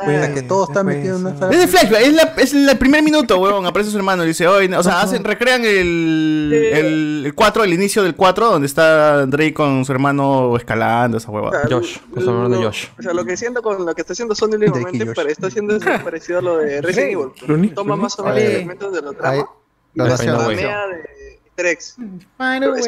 Ah, 0.00 0.28
que 0.32 0.42
todo 0.42 0.64
está 0.64 0.82
metido 0.84 1.16
en 1.16 1.26
una 1.26 1.50
Es 1.50 1.58
de 1.58 1.66
flashback, 1.66 2.00
es, 2.02 2.12
la, 2.14 2.22
es 2.38 2.54
el 2.54 2.78
primer 2.78 3.02
minuto, 3.02 3.38
weón. 3.38 3.66
Aparece 3.66 3.90
su 3.90 3.96
hermano 3.98 4.24
y 4.24 4.28
dice, 4.28 4.46
oye, 4.46 4.74
o 4.74 4.82
sea, 4.82 5.02
hacen, 5.02 5.24
recrean 5.24 5.62
el, 5.64 6.70
el, 6.72 7.22
el 7.26 7.34
4, 7.34 7.64
el 7.64 7.72
inicio 7.74 8.04
del 8.04 8.14
4, 8.14 8.48
donde 8.52 8.66
está 8.66 9.26
Drake 9.26 9.52
con 9.52 9.84
su 9.84 9.90
hermano 9.92 10.56
escalando, 10.56 11.18
esa 11.18 11.30
huevada. 11.30 11.62
Josh, 11.68 11.98
con 12.14 12.22
su 12.22 12.30
hermano 12.30 12.48
Lo- 12.48 12.62
Josh. 12.62 12.86
O 12.98 13.02
sea, 13.02 13.12
lo 13.12 13.24
que 13.24 13.36
siento 13.36 13.60
con 13.60 13.84
lo 13.84 13.94
que 13.94 14.00
está 14.02 14.12
haciendo 14.12 14.34
Sony 14.34 14.50
últimamente 14.54 15.06
pare- 15.12 15.32
está 15.32 15.48
haciendo 15.48 15.76
es 15.76 15.84
parecido 15.84 16.38
a 16.38 16.42
lo 16.42 16.58
de 16.58 16.80
Resident 16.80 17.12
Evil. 17.48 17.74
Toma 17.74 17.96
más 17.96 18.16
o 18.18 18.22
menos 18.22 18.36
Vale. 18.38 18.54
elementos 18.56 18.92
de 18.94 19.02
la 19.02 19.12
trama 19.12 19.46
y 19.94 19.98
la 19.98 20.16
spamea 20.16 20.86
de 20.86 21.19
Easter 21.66 21.66
eggs. 21.66 21.94
Find 22.38 22.64
a 22.64 22.70
way, 22.70 22.78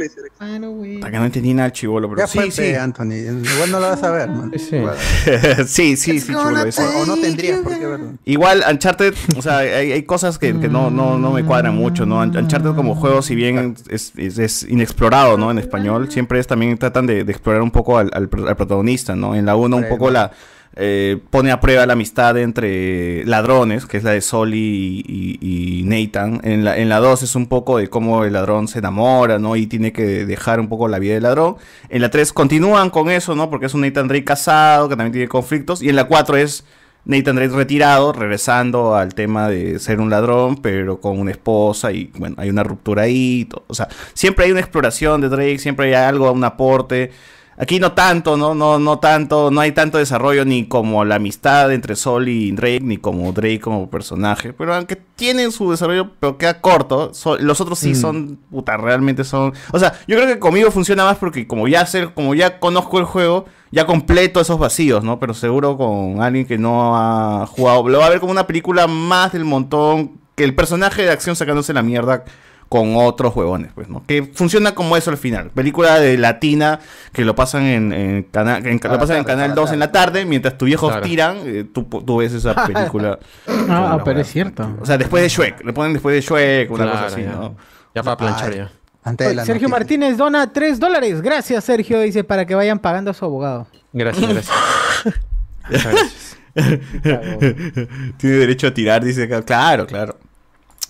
Easter 0.00 0.24
eggs. 0.26 0.38
find 0.38 0.64
a 0.64 0.68
way. 0.70 0.94
Hasta 0.96 1.10
que 1.10 1.18
no 1.18 1.24
entendí 1.24 1.54
nada 1.54 1.66
el 1.66 1.72
chivolo, 1.72 2.08
pero 2.08 2.20
Ya 2.20 2.26
sí, 2.26 2.50
sí. 2.50 2.74
Anthony. 2.74 3.12
Igual 3.54 3.70
no 3.70 3.80
lo 3.80 3.88
vas 3.88 4.02
a 4.02 4.10
ver, 4.10 4.28
man. 4.28 4.52
Sí. 4.58 4.82
sí, 5.66 5.96
sí, 5.96 6.20
sí, 6.20 6.26
chivolo, 6.26 6.64
eso. 6.64 6.82
O, 6.82 7.02
o 7.02 7.06
no 7.06 7.16
tendrías 7.16 7.60
por 7.60 7.78
qué 7.78 7.86
verlo. 7.86 8.12
Igual 8.24 8.64
Uncharted, 8.70 9.14
o 9.36 9.42
sea, 9.42 9.58
hay, 9.58 9.92
hay 9.92 10.02
cosas 10.04 10.38
que, 10.38 10.58
que 10.58 10.68
no, 10.68 10.90
no, 10.90 11.18
no 11.18 11.32
me 11.32 11.44
cuadran 11.44 11.74
mucho, 11.76 12.06
¿no? 12.06 12.18
Un- 12.20 12.36
Uncharted 12.36 12.74
como 12.74 12.94
juego, 12.94 13.22
si 13.22 13.34
bien 13.34 13.74
es, 13.88 14.12
es- 14.16 14.38
es 14.38 14.62
inexplorado, 14.64 15.36
¿no? 15.38 15.50
En 15.50 15.58
español, 15.58 16.10
siempre 16.10 16.38
es 16.40 16.46
también 16.46 16.76
tratan 16.78 17.06
de, 17.06 17.24
de 17.24 17.32
explorar 17.32 17.62
un 17.62 17.70
poco 17.70 17.98
al, 17.98 18.10
al 18.12 18.28
al 18.46 18.56
protagonista, 18.56 19.14
¿no? 19.16 19.34
En 19.34 19.46
la 19.46 19.56
1 19.56 19.76
un 19.76 19.88
poco 19.88 20.10
la... 20.10 20.30
eh, 20.76 21.18
pone 21.30 21.50
a 21.50 21.58
prueba 21.58 21.84
la 21.84 21.94
amistad 21.94 22.38
entre 22.38 23.24
ladrones, 23.24 23.86
que 23.86 23.96
es 23.96 24.04
la 24.04 24.12
de 24.12 24.20
Sol 24.20 24.54
y, 24.54 25.82
Nathan. 25.84 26.40
En 26.44 26.64
la, 26.64 26.78
en 26.78 26.88
la 26.88 27.00
2 27.00 27.24
es 27.24 27.34
un 27.34 27.46
poco 27.46 27.78
de 27.78 27.88
cómo 27.88 28.24
el 28.24 28.32
ladrón 28.32 28.68
se 28.68 28.78
enamora, 28.78 29.38
¿no? 29.38 29.56
Y 29.56 29.66
tiene 29.66 29.92
que 29.92 30.24
dejar 30.24 30.60
un 30.60 30.68
poco 30.68 30.86
la 30.88 30.98
vida 30.98 31.14
del 31.14 31.24
ladrón. 31.24 31.56
En 31.88 32.02
la 32.02 32.10
3 32.10 32.32
continúan 32.32 32.90
con 32.90 33.10
eso, 33.10 33.34
¿no? 33.34 33.50
Porque 33.50 33.66
es 33.66 33.74
un 33.74 33.80
Nathan 33.80 34.08
Drake 34.08 34.24
casado, 34.24 34.88
que 34.88 34.96
también 34.96 35.12
tiene 35.12 35.28
conflictos. 35.28 35.82
Y 35.82 35.88
en 35.88 35.96
la 35.96 36.04
4 36.04 36.36
es 36.36 36.64
Nathan 37.04 37.36
Drake 37.36 37.54
retirado, 37.54 38.12
regresando 38.12 38.94
al 38.94 39.14
tema 39.14 39.48
de 39.48 39.78
ser 39.78 40.00
un 40.00 40.10
ladrón, 40.10 40.56
pero 40.56 41.00
con 41.00 41.18
una 41.18 41.30
esposa 41.30 41.90
y 41.92 42.12
bueno, 42.16 42.36
hay 42.38 42.50
una 42.50 42.62
ruptura 42.62 43.02
ahí. 43.02 43.48
O 43.66 43.74
sea, 43.74 43.88
siempre 44.14 44.44
hay 44.44 44.52
una 44.52 44.60
exploración 44.60 45.20
de 45.20 45.28
Drake, 45.28 45.58
siempre 45.58 45.88
hay 45.88 45.94
algo, 45.94 46.30
un 46.30 46.44
aporte. 46.44 47.10
Aquí 47.60 47.78
no 47.78 47.92
tanto, 47.92 48.38
¿no? 48.38 48.54
No, 48.54 48.78
no 48.78 48.98
tanto, 49.00 49.50
no 49.50 49.60
hay 49.60 49.72
tanto 49.72 49.98
desarrollo 49.98 50.46
ni 50.46 50.66
como 50.66 51.04
la 51.04 51.16
amistad 51.16 51.70
entre 51.72 51.94
Sol 51.94 52.26
y 52.28 52.52
Drake, 52.52 52.80
ni 52.82 52.96
como 52.96 53.32
Drake 53.32 53.60
como 53.60 53.90
personaje. 53.90 54.54
Pero 54.54 54.74
aunque 54.74 54.96
tienen 54.96 55.52
su 55.52 55.70
desarrollo, 55.70 56.10
pero 56.20 56.38
queda 56.38 56.60
corto. 56.62 57.12
so- 57.12 57.36
los 57.36 57.60
otros 57.60 57.78
sí 57.78 57.94
son, 57.94 58.38
puta, 58.50 58.78
realmente 58.78 59.24
son. 59.24 59.52
O 59.72 59.78
sea, 59.78 59.92
yo 60.08 60.16
creo 60.16 60.26
que 60.26 60.38
conmigo 60.38 60.70
funciona 60.70 61.04
más 61.04 61.18
porque 61.18 61.46
como 61.46 61.68
ya 61.68 61.84
sé, 61.84 62.08
como 62.14 62.34
ya 62.34 62.58
conozco 62.60 62.98
el 62.98 63.04
juego, 63.04 63.44
ya 63.70 63.84
completo 63.86 64.40
esos 64.40 64.58
vacíos, 64.58 65.04
¿no? 65.04 65.18
Pero 65.18 65.34
seguro 65.34 65.76
con 65.76 66.22
alguien 66.22 66.46
que 66.46 66.56
no 66.56 66.96
ha 66.96 67.46
jugado, 67.46 67.86
lo 67.88 67.98
va 67.98 68.06
a 68.06 68.10
ver 68.10 68.20
como 68.20 68.32
una 68.32 68.46
película 68.46 68.86
más 68.86 69.32
del 69.32 69.44
montón, 69.44 70.12
que 70.34 70.44
el 70.44 70.54
personaje 70.54 71.02
de 71.02 71.10
acción 71.10 71.36
sacándose 71.36 71.74
la 71.74 71.82
mierda 71.82 72.24
con 72.70 72.94
otros 72.96 73.34
huevones, 73.36 73.72
pues, 73.74 73.88
¿no? 73.88 74.02
Que 74.06 74.22
funciona 74.32 74.74
como 74.74 74.96
eso 74.96 75.10
al 75.10 75.16
final. 75.18 75.50
Película 75.50 75.98
de 76.00 76.16
latina 76.16 76.78
que 77.12 77.24
lo 77.24 77.34
pasan 77.34 77.64
en, 77.64 77.92
en 77.92 78.22
canal, 78.22 78.64
en- 78.66 78.80
lo 78.82 78.98
pasan 78.98 79.16
en 79.18 79.24
Canal 79.24 79.54
2 79.54 79.72
en 79.72 79.80
la 79.80 79.90
tarde, 79.92 80.24
mientras 80.24 80.56
tus 80.56 80.66
viejos 80.66 80.88
Claro. 80.90 81.04
tiran, 81.04 81.38
eh, 81.44 81.64
tú, 81.74 81.82
tú 81.84 82.16
ves 82.18 82.32
esa 82.32 82.54
película. 82.66 83.18
Ah, 83.68 84.00
pero 84.04 84.20
es 84.20 84.28
cierto. 84.30 84.68
O 84.80 84.86
sea, 84.86 84.96
después 84.96 85.22
de 85.22 85.28
Shrek, 85.28 85.64
le 85.64 85.72
ponen 85.72 85.92
después 85.92 86.14
de 86.14 86.20
Shrek, 86.22 86.70
una 86.70 86.90
cosa 86.90 87.06
así, 87.06 87.22
ya. 87.22 87.32
¿no? 87.32 87.56
Ya 87.94 88.02
para 88.02 88.16
planchar 88.16 88.54
ya. 88.54 88.70
Antes 89.02 89.28
de 89.28 89.34
la 89.34 89.44
Sergio 89.44 89.68
noticia. 89.68 89.78
Martínez 89.98 90.16
dona 90.16 90.52
3 90.52 90.78
dólares. 90.78 91.22
Gracias, 91.22 91.64
Sergio. 91.64 92.00
Dice 92.00 92.22
para 92.22 92.44
que 92.46 92.54
vayan 92.54 92.78
pagando 92.78 93.10
a 93.10 93.14
su 93.14 93.24
abogado. 93.24 93.66
Gracias, 93.92 94.28
gracias. 94.32 94.56
Gracias. 95.70 96.36
Tiene 98.16 98.36
derecho 98.36 98.66
a 98.68 98.74
tirar, 98.74 99.02
dice. 99.04 99.28
Claro, 99.44 99.86
claro. 99.86 100.16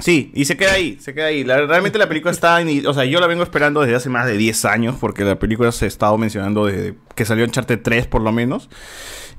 Sí, 0.01 0.31
y 0.35 0.45
se 0.47 0.57
queda 0.57 0.73
ahí, 0.73 0.97
se 1.01 1.15
queda 1.15 1.27
ahí. 1.27 1.45
La- 1.45 1.67
realmente 1.67 1.99
la 1.99 2.09
película 2.09 2.33
está, 2.33 2.61
en- 2.61 2.87
o 2.87 2.95
sea, 2.95 3.05
yo 3.05 3.21
la 3.21 3.27
vengo 3.27 3.43
esperando 3.43 3.81
desde 3.83 3.95
hace 3.97 4.09
más 4.09 4.27
de 4.27 4.37
10 4.37 4.65
años, 4.65 4.97
porque 5.01 5.25
la 5.25 5.39
película 5.39 5.71
se 5.73 5.85
ha 5.85 5.89
estado 5.89 6.17
mencionando 6.19 6.67
desde 6.67 6.95
que 7.15 7.25
salió 7.25 7.45
en 7.45 7.51
Uncharted 7.51 7.81
3 7.83 8.07
por 8.07 8.23
lo 8.23 8.33
menos. 8.33 8.69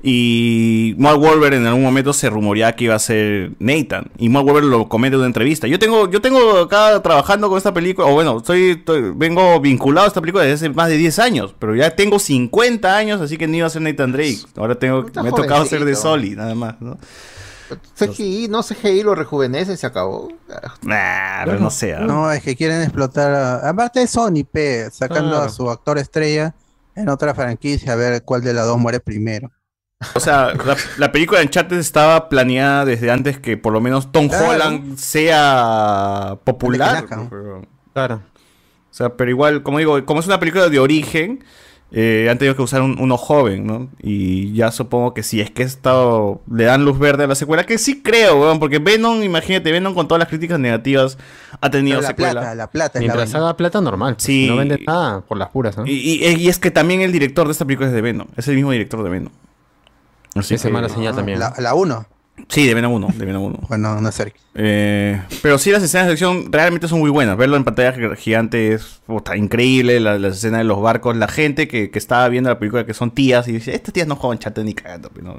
Y 0.04 0.94
Mark 0.98 1.20
Wahlberg 1.20 1.54
en 1.54 1.66
algún 1.66 1.84
momento 1.84 2.12
se 2.12 2.28
rumoreaba 2.28 2.72
que 2.72 2.84
iba 2.84 2.94
a 2.96 2.98
ser 2.98 3.52
Nathan. 3.60 4.10
Y 4.18 4.28
Mark 4.30 4.44
Wahlberg 4.44 4.66
lo 4.66 4.88
comenta 4.88 5.14
en 5.14 5.20
una 5.20 5.26
entrevista. 5.28 5.68
Yo 5.68 5.78
tengo, 5.78 6.10
yo 6.10 6.20
tengo 6.20 6.58
acá 6.58 7.00
trabajando 7.02 7.48
con 7.48 7.56
esta 7.56 7.72
película, 7.72 8.08
o 8.08 8.12
bueno, 8.12 8.38
estoy, 8.38 8.70
estoy- 8.70 9.12
vengo 9.14 9.60
vinculado 9.60 10.06
a 10.06 10.08
esta 10.08 10.20
película 10.20 10.42
desde 10.42 10.54
hace 10.66 10.74
más 10.74 10.88
de 10.88 10.96
10 10.96 11.20
años, 11.20 11.54
pero 11.58 11.76
ya 11.76 11.94
tengo 11.94 12.18
50 12.18 12.96
años, 12.96 13.20
así 13.20 13.36
que 13.36 13.46
no 13.46 13.56
iba 13.56 13.66
a 13.68 13.70
ser 13.70 13.82
Nathan 13.82 14.10
Drake. 14.10 14.38
Ahora 14.56 14.74
tengo, 14.74 15.02
me 15.22 15.28
ha 15.28 15.30
tocado 15.30 15.64
ser 15.66 15.84
de. 15.84 15.94
Soli, 15.94 16.30
nada 16.30 16.54
más, 16.56 16.80
¿no? 16.80 16.98
CGI, 17.94 18.48
no 18.48 18.62
CGI 18.62 19.02
lo 19.02 19.14
rejuvenece 19.14 19.72
y 19.74 19.76
se 19.76 19.86
acabó. 19.86 20.28
Nah, 20.82 21.44
pero 21.44 21.58
no 21.60 21.70
sé. 21.70 21.94
No, 22.00 22.30
es 22.32 22.42
que 22.42 22.56
quieren 22.56 22.82
explotar. 22.82 23.32
a- 23.32 23.68
Aparte 23.68 24.00
de 24.00 24.06
Sony, 24.06 24.44
P, 24.50 24.90
sacando 24.90 25.30
Claro. 25.30 25.44
a 25.44 25.48
su 25.48 25.70
actor 25.70 25.98
estrella 25.98 26.54
en 26.94 27.08
otra 27.08 27.34
franquicia, 27.34 27.92
a 27.92 27.96
ver 27.96 28.22
cuál 28.24 28.42
de 28.42 28.52
las 28.52 28.66
dos 28.66 28.78
muere 28.78 29.00
primero. 29.00 29.50
O 30.14 30.20
sea, 30.20 30.52
la, 30.54 30.76
la 30.98 31.12
película 31.12 31.38
de 31.38 31.46
Uncharted 31.46 31.78
estaba 31.78 32.28
planeada 32.28 32.84
desde 32.84 33.10
antes 33.10 33.38
que 33.38 33.56
por 33.56 33.72
lo 33.72 33.80
menos 33.80 34.10
Tom 34.10 34.28
Claro. 34.28 34.48
Holland 34.50 34.96
sea 34.98 36.38
popular. 36.44 37.06
Claro. 37.92 38.16
O 38.90 38.94
sea, 38.94 39.16
pero 39.16 39.30
igual, 39.30 39.62
como 39.62 39.78
digo, 39.78 40.04
como 40.04 40.20
es 40.20 40.26
una 40.26 40.38
película 40.40 40.68
de 40.68 40.78
origen, 40.78 41.44
eh, 41.94 42.28
han 42.30 42.38
tenido 42.38 42.56
que 42.56 42.62
usar 42.62 42.80
un- 42.82 42.98
uno 42.98 43.16
joven, 43.18 43.66
¿no? 43.66 43.88
Y 44.02 44.52
ya 44.54 44.70
supongo 44.72 45.12
que 45.12 45.22
si 45.22 45.40
es 45.42 45.50
que 45.50 45.62
esto 45.62 46.40
le 46.50 46.64
dan 46.64 46.84
luz 46.86 46.98
verde 46.98 47.24
a 47.24 47.26
la 47.26 47.34
secuela, 47.34 47.64
que 47.64 47.76
sí 47.76 48.02
creo, 48.02 48.40
weón, 48.40 48.58
porque 48.58 48.78
Venom, 48.78 49.22
imagínate, 49.22 49.70
Venom 49.70 49.92
con 49.94 50.08
todas 50.08 50.18
las 50.20 50.28
críticas 50.28 50.58
negativas 50.58 51.18
ha 51.60 51.70
tenido 51.70 51.98
Pero 51.98 52.02
la 52.02 52.08
secuela. 52.08 52.32
plata, 52.40 52.54
la 52.54 52.66
plata 52.70 52.86
es 52.88 52.94
la 52.94 53.00
Mientras 53.00 53.32
vaina. 53.32 53.46
haga 53.46 53.56
plata 53.58 53.80
normal. 53.82 54.14
Sí. 54.18 54.46
No 54.48 54.56
vende 54.56 54.78
nada 54.86 55.20
por 55.20 55.36
las 55.36 55.50
puras, 55.50 55.76
¿no? 55.76 55.86
Y, 55.86 55.92
y- 55.92 56.24
y 56.34 56.48
es 56.48 56.58
que 56.58 56.70
también 56.70 57.02
el 57.02 57.12
director 57.12 57.46
de 57.46 57.52
esta 57.52 57.64
película 57.66 57.88
es 57.88 57.94
de 57.94 58.00
Venom, 58.00 58.28
es 58.36 58.48
el 58.48 58.54
mismo 58.56 58.70
director 58.70 59.02
de 59.02 59.10
Venom. 59.10 59.32
Así 60.34 60.54
Esa 60.54 60.68
es 60.68 60.72
mala 60.72 60.88
señal 60.88 61.14
también. 61.14 61.38
La, 61.38 61.52
la 61.58 61.74
1. 61.74 62.06
Sí, 62.48 62.66
de 62.66 62.74
Venom 62.74 62.92
1, 62.92 63.08
de 63.16 63.24
Venom 63.26 63.42
1. 63.44 63.58
Bueno, 63.68 64.00
no 64.00 64.12
sé. 64.12 64.34
Eh, 64.54 65.22
pero 65.40 65.56
sí, 65.56 65.70
las 65.70 65.82
escenas 65.82 66.06
de 66.08 66.12
acción 66.12 66.52
realmente 66.52 66.86
son 66.86 66.98
muy 66.98 67.08
buenas. 67.08 67.36
Verlo 67.38 67.56
en 67.56 67.64
pantalla 67.64 67.92
gi- 67.94 68.16
gigante 68.16 68.74
es 68.74 69.00
puta, 69.06 69.36
increíble. 69.36 69.98
La, 70.00 70.18
las 70.18 70.36
escenas 70.36 70.58
de 70.58 70.64
los 70.64 70.80
barcos, 70.82 71.16
la 71.16 71.28
gente 71.28 71.68
que, 71.68 71.90
que 71.90 71.98
estaba 71.98 72.28
viendo 72.28 72.50
la 72.50 72.58
película 72.58 72.84
que 72.84 72.92
son 72.92 73.10
tías 73.10 73.48
y 73.48 73.52
dice: 73.52 73.74
Estas 73.74 73.94
tías 73.94 74.06
no 74.06 74.16
juegan 74.16 74.38
chat 74.38 74.58
ni 74.58 74.74
cagando. 74.74 75.10
no". 75.22 75.38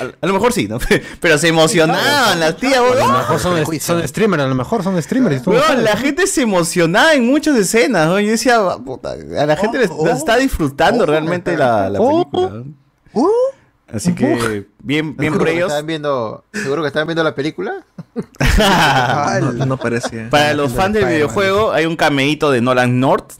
A, 0.00 0.04
a 0.22 0.26
lo 0.26 0.32
mejor 0.32 0.52
sí, 0.54 0.68
¿no? 0.68 0.78
Pero 1.20 1.36
se 1.36 1.48
emocionaban 1.48 2.40
las 2.40 2.56
tías, 2.56 2.78
A 2.78 2.80
lo 2.94 3.18
mejor 3.18 3.38
son, 3.40 3.80
son 3.80 4.08
streamers, 4.08 4.42
a 4.44 4.46
lo 4.46 4.54
mejor 4.54 4.82
son 4.82 5.02
streamers. 5.02 5.46
no 5.46 5.52
la 5.82 5.96
gente 5.96 6.26
se 6.26 6.42
emocionaba 6.42 7.12
en 7.14 7.26
muchas 7.26 7.56
escenas. 7.56 8.06
¿no? 8.06 8.18
Yo 8.20 8.30
decía, 8.30 8.60
puta, 8.84 9.12
a 9.12 9.46
la 9.46 9.56
gente 9.56 9.78
le 9.78 9.86
le 10.04 10.12
está 10.12 10.36
disfrutando 10.38 11.04
realmente 11.04 11.56
la, 11.58 11.90
la 11.90 11.98
película. 11.98 12.64
Así 13.92 14.14
que, 14.14 14.66
bien, 14.82 15.16
bien 15.16 15.36
por 15.36 15.48
ellos. 15.48 15.66
Estaban 15.68 15.86
viendo, 15.86 16.44
seguro 16.52 16.82
que 16.82 16.88
estaban 16.88 17.08
viendo 17.08 17.24
la 17.24 17.34
película. 17.34 17.84
no, 19.40 19.66
no 19.66 19.76
parecía. 19.76 20.30
Para 20.30 20.54
los 20.54 20.72
fans 20.72 20.94
del 20.94 21.06
videojuego, 21.06 21.72
hay 21.72 21.86
un 21.86 21.96
cameíto 21.96 22.50
de 22.50 22.60
Nolan 22.60 23.00
North. 23.00 23.32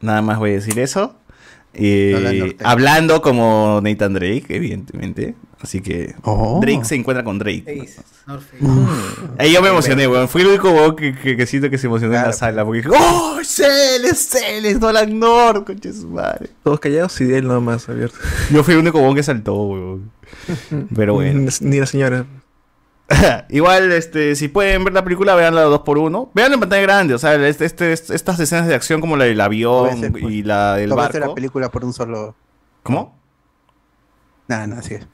Nada 0.00 0.22
más 0.22 0.38
voy 0.38 0.50
a 0.50 0.54
decir 0.54 0.78
eso. 0.78 1.14
Eh, 1.74 2.12
Nolan 2.14 2.38
North. 2.38 2.62
hablando 2.64 3.20
como 3.20 3.80
Nathan 3.82 4.14
Drake, 4.14 4.46
evidentemente. 4.48 5.34
Así 5.60 5.80
que 5.80 6.14
Oh. 6.22 6.60
Drake 6.62 6.84
se 6.84 6.94
encuentra 6.94 7.24
con 7.24 7.38
Drake. 7.38 7.64
Face. 7.64 8.00
Ahí 9.38 9.52
yo 9.52 9.60
me 9.62 9.68
emocioné, 9.68 10.06
weón. 10.06 10.28
Fui 10.28 10.42
el 10.42 10.48
único 10.48 10.70
weón 10.70 10.94
que, 10.96 11.14
que, 11.16 11.36
que 11.36 11.46
siento 11.46 11.68
que 11.70 11.78
se 11.78 11.86
emocionó 11.88 12.14
en 12.14 12.22
la 12.22 12.32
sala. 12.32 12.64
Porque 12.64 12.82
dije, 12.82 12.90
¡Oh! 12.96 13.38
¡Es 13.40 13.58
él! 13.58 14.04
¡Es 14.04 14.34
él! 14.34 14.66
¡Es 14.66 14.78
Nolan 14.80 15.18
North! 15.18 15.66
¡Conche 15.66 15.92
su 15.92 16.08
madre! 16.08 16.50
Todos 16.62 16.78
callados 16.78 17.20
y 17.20 17.32
él 17.32 17.48
nomás 17.48 17.88
abierto. 17.88 18.16
Yo 18.50 18.62
fui 18.62 18.74
el 18.74 18.80
único 18.80 18.98
weón 19.00 19.14
que 19.16 19.22
saltó, 19.22 19.54
weón. 19.54 20.10
Pero 20.94 21.14
bueno. 21.14 21.50
Ni 21.60 21.80
la 21.80 21.86
señora. 21.86 22.26
Igual, 23.48 23.90
este, 23.92 24.36
si 24.36 24.48
pueden 24.48 24.84
ver 24.84 24.92
la 24.92 25.02
película, 25.02 25.34
veanla 25.34 25.62
dos 25.62 25.80
por 25.80 25.96
uno. 25.96 26.30
Veanla 26.34 26.54
en 26.54 26.60
pantalla 26.60 26.82
grande, 26.82 27.14
o 27.14 27.18
sea, 27.18 27.34
este, 27.48 27.64
este- 27.64 27.92
estas 27.92 28.38
escenas 28.38 28.66
de 28.66 28.74
acción 28.74 29.00
como 29.00 29.16
la 29.16 29.24
del 29.24 29.40
avión 29.40 29.88
Tómese, 29.88 30.10
pues. 30.10 30.24
y 30.24 30.42
la 30.42 30.74
del 30.76 30.90
barco. 30.92 31.18
la 31.18 31.34
película 31.34 31.70
por 31.70 31.84
un 31.86 31.94
solo. 31.94 32.34
¿Cómo? 32.82 33.17
Nada, 34.48 34.66
nada, 34.66 34.80
así 34.80 34.94
es. 34.94 35.06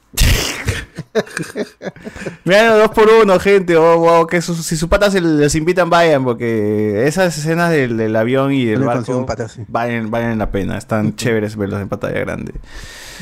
Veanla 2.44 2.74
dos 2.76 2.90
por 2.90 3.08
uno, 3.08 3.38
gente. 3.38 3.76
O 3.76 4.20
o 4.20 4.26
que 4.26 4.40
si 4.42 4.76
sus 4.76 4.88
patas 4.88 5.12
se 5.12 5.20
les 5.20 5.54
invitan, 5.54 5.90
vayan, 5.90 6.24
porque 6.24 7.06
esas 7.06 7.36
escenas 7.36 7.70
del, 7.70 7.96
del 7.96 8.14
avión 8.16 8.52
y 8.52 8.64
del 8.64 8.80
No 8.80 8.86
barco 8.86 9.16
un 9.16 9.26
pata, 9.26 9.48
sí. 9.48 9.62
valen, 9.68 10.10
valen 10.10 10.38
la 10.38 10.50
pena. 10.50 10.76
Están 10.78 11.16
chéveres 11.16 11.56
verlos 11.56 11.80
en 11.80 11.88
pantalla 11.88 12.18
grande. 12.20 12.54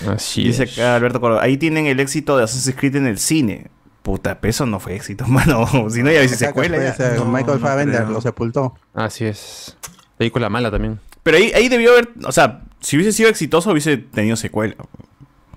Así 0.09 0.45
Dice 0.45 0.65
es. 0.65 0.73
acá 0.79 0.97
Alberto 0.97 1.21
Coro, 1.21 1.41
ahí 1.41 1.57
tienen 1.59 1.87
el 1.87 2.01
éxito 2.01 2.37
de 2.37 2.45
Assassin's 2.45 2.77
Creed 2.77 2.97
en 2.97 3.07
el 3.07 3.19
cine. 3.19 3.69
Puta, 4.03 4.41
pero 4.41 4.51
eso 4.51 4.67
no 4.67 4.81
fue 4.81 4.97
éxito, 4.97 5.27
mano. 5.29 5.67
Si 5.89 6.03
no, 6.03 6.11
ya 6.11 6.19
hubiese 6.19 6.37
secuela. 6.37 6.77
ya. 6.77 6.89
ese 6.91 7.25
Michael 7.25 7.61
Fassbender 7.61 8.09
lo 8.09 8.21
sepultó. 8.21 8.75
Así 8.95 9.25
es. 9.27 9.77
Película 10.19 10.49
mala 10.51 10.71
también. 10.71 10.99
Pero 11.23 11.37
ahí, 11.37 11.53
ahí 11.55 11.69
debió 11.69 11.93
haber, 11.93 12.11
o 12.25 12.33
sea, 12.33 12.63
si 12.81 12.97
hubiese 12.97 13.13
sido 13.13 13.29
exitoso 13.29 13.71
hubiese 13.71 13.97
tenido 13.97 14.35
secuela. 14.37 14.75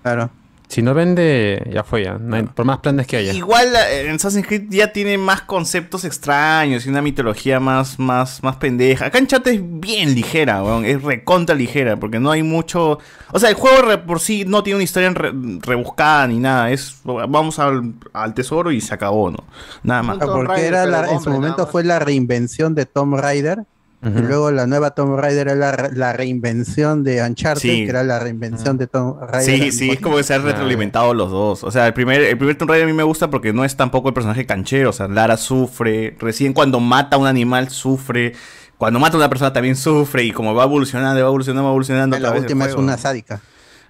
Claro. 0.04 0.30
Si 0.68 0.82
no 0.82 0.94
vende, 0.94 1.70
ya 1.72 1.84
fue 1.84 2.04
ya. 2.04 2.18
No 2.20 2.36
hay- 2.36 2.44
por 2.44 2.66
más 2.66 2.80
planes 2.80 3.06
que 3.08 3.18
haya. 3.18 3.34
Igual 3.34 3.68
eh, 3.76 4.08
en 4.08 4.16
Assassin's 4.16 4.46
Creed 4.48 4.64
ya 4.70 4.92
tiene 4.92 5.18
más 5.18 5.42
conceptos 5.44 6.04
extraños 6.06 6.86
y 6.86 6.90
una 6.90 7.02
mitología 7.02 7.60
más, 7.60 8.00
más, 8.00 8.42
más 8.44 8.56
pendeja. 8.58 9.06
Acá 9.06 9.20
en 9.20 9.28
chat 9.28 9.46
es 9.48 9.60
bien 9.62 10.16
ligera, 10.16 10.64
weón. 10.64 10.84
Es 10.86 11.02
recontra 11.04 11.56
ligera, 11.56 11.98
porque 11.98 12.20
no 12.20 12.32
hay 12.32 12.42
mucho. 12.44 13.00
O 13.32 13.40
sea, 13.40 13.50
el 13.50 13.56
juego 13.56 14.06
por 14.06 14.20
sí 14.20 14.44
no 14.46 14.64
tiene 14.64 14.78
una 14.78 14.84
historia 14.84 15.10
re- 15.12 15.32
rebuscada 15.62 16.28
ni 16.28 16.40
nada. 16.40 16.72
Es 16.72 16.98
vamos 17.04 17.60
al, 17.60 17.94
al 18.14 18.34
tesoro 18.34 18.72
y 18.72 18.82
se 18.82 18.94
acabó, 18.94 19.30
¿no? 19.32 19.40
Nada 19.84 20.04
más. 20.04 20.18
Ah, 20.22 20.26
porque 20.26 20.66
era 20.66 20.86
la- 20.88 21.12
en 21.12 21.20
su 21.22 21.30
momento 21.30 21.68
fue 21.68 21.84
la 21.84 22.00
reinvención 22.00 22.74
de 22.76 22.86
Tomb 22.86 23.16
Raider. 23.16 23.60
Y 24.06 24.22
luego 24.22 24.52
la 24.52 24.68
nueva 24.68 24.92
Tomb 24.92 25.18
Raider 25.18 25.48
era 25.48 25.56
la, 25.56 25.90
la 25.94 26.14
reinvención 26.14 27.04
de 27.04 27.24
Uncharted, 27.24 27.62
Sí. 27.62 27.84
que 27.86 27.90
era 27.90 28.04
la 28.04 28.20
reinvención 28.20 28.78
de 28.78 28.86
Tomb 28.88 29.20
Raider. 29.22 29.60
Sí, 29.64 29.72
sí, 29.72 29.90
es 29.92 30.00
como 30.00 30.18
que 30.18 30.24
se 30.24 30.34
han 30.36 30.44
retroalimentado 30.44 31.14
los 31.14 31.32
dos. 31.32 31.64
O 31.64 31.72
sea, 31.72 31.88
el 31.88 31.94
primer, 31.94 32.22
el 32.22 32.38
primer 32.38 32.56
Tomb 32.58 32.70
Raider 32.70 32.86
a 32.88 32.88
mí 32.88 32.94
me 32.94 33.04
gusta 33.04 33.30
porque 33.30 33.52
no 33.54 33.66
es 33.66 33.76
tampoco 33.76 34.10
el 34.10 34.14
personaje 34.14 34.46
canchero. 34.46 34.92
O 34.92 34.94
sea, 34.94 35.08
Lara 35.08 35.38
sufre. 35.38 36.16
Recién 36.20 36.54
cuando 36.54 36.80
mata 36.80 37.16
a 37.16 37.20
un 37.20 37.28
animal 37.28 37.70
sufre. 37.70 38.34
Cuando 38.78 39.00
mata 39.00 39.16
a 39.16 39.20
una 39.20 39.30
persona 39.30 39.54
también 39.54 39.76
sufre. 39.76 40.24
Y 40.24 40.32
como 40.32 40.54
va 40.54 40.66
evolucionando, 40.66 41.20
va 41.22 41.28
evolucionando, 41.28 41.64
va 41.64 41.70
evolucionando. 41.70 42.16
a 42.16 42.20
La 42.20 42.32
última 42.34 42.66
es 42.66 42.76
una 42.76 42.98
sádica. 42.98 43.42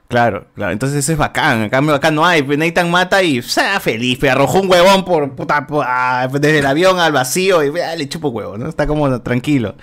Claro, 0.08 0.45
claro. 0.56 0.72
Entonces 0.72 1.00
eso 1.00 1.11
es 1.11 1.17
bacán. 1.17 1.64
Acá, 1.64 1.80
acá 1.93 2.11
no 2.11 2.25
hay. 2.25 2.43
Pues 2.43 2.58
Nathan 2.58 2.92
mata 2.92 3.24
y 3.24 3.42
sea 3.42 3.80
feliz. 3.80 4.17
Pero 4.22 4.34
arrojó 4.34 4.61
un 4.61 4.69
huevón 4.69 5.03
por, 5.03 5.35
puta, 5.35 5.66
desde 6.32 6.59
el 6.59 6.66
avión 6.66 7.00
al 7.00 7.11
vacío 7.11 7.64
y 7.64 7.80
ah, 7.80 7.95
le 7.95 8.08
chupo 8.08 8.30
huevo, 8.30 8.58
¿no? 8.58 8.69
Está 8.69 8.85
como 8.88 9.22
tranquilo. 9.22 9.75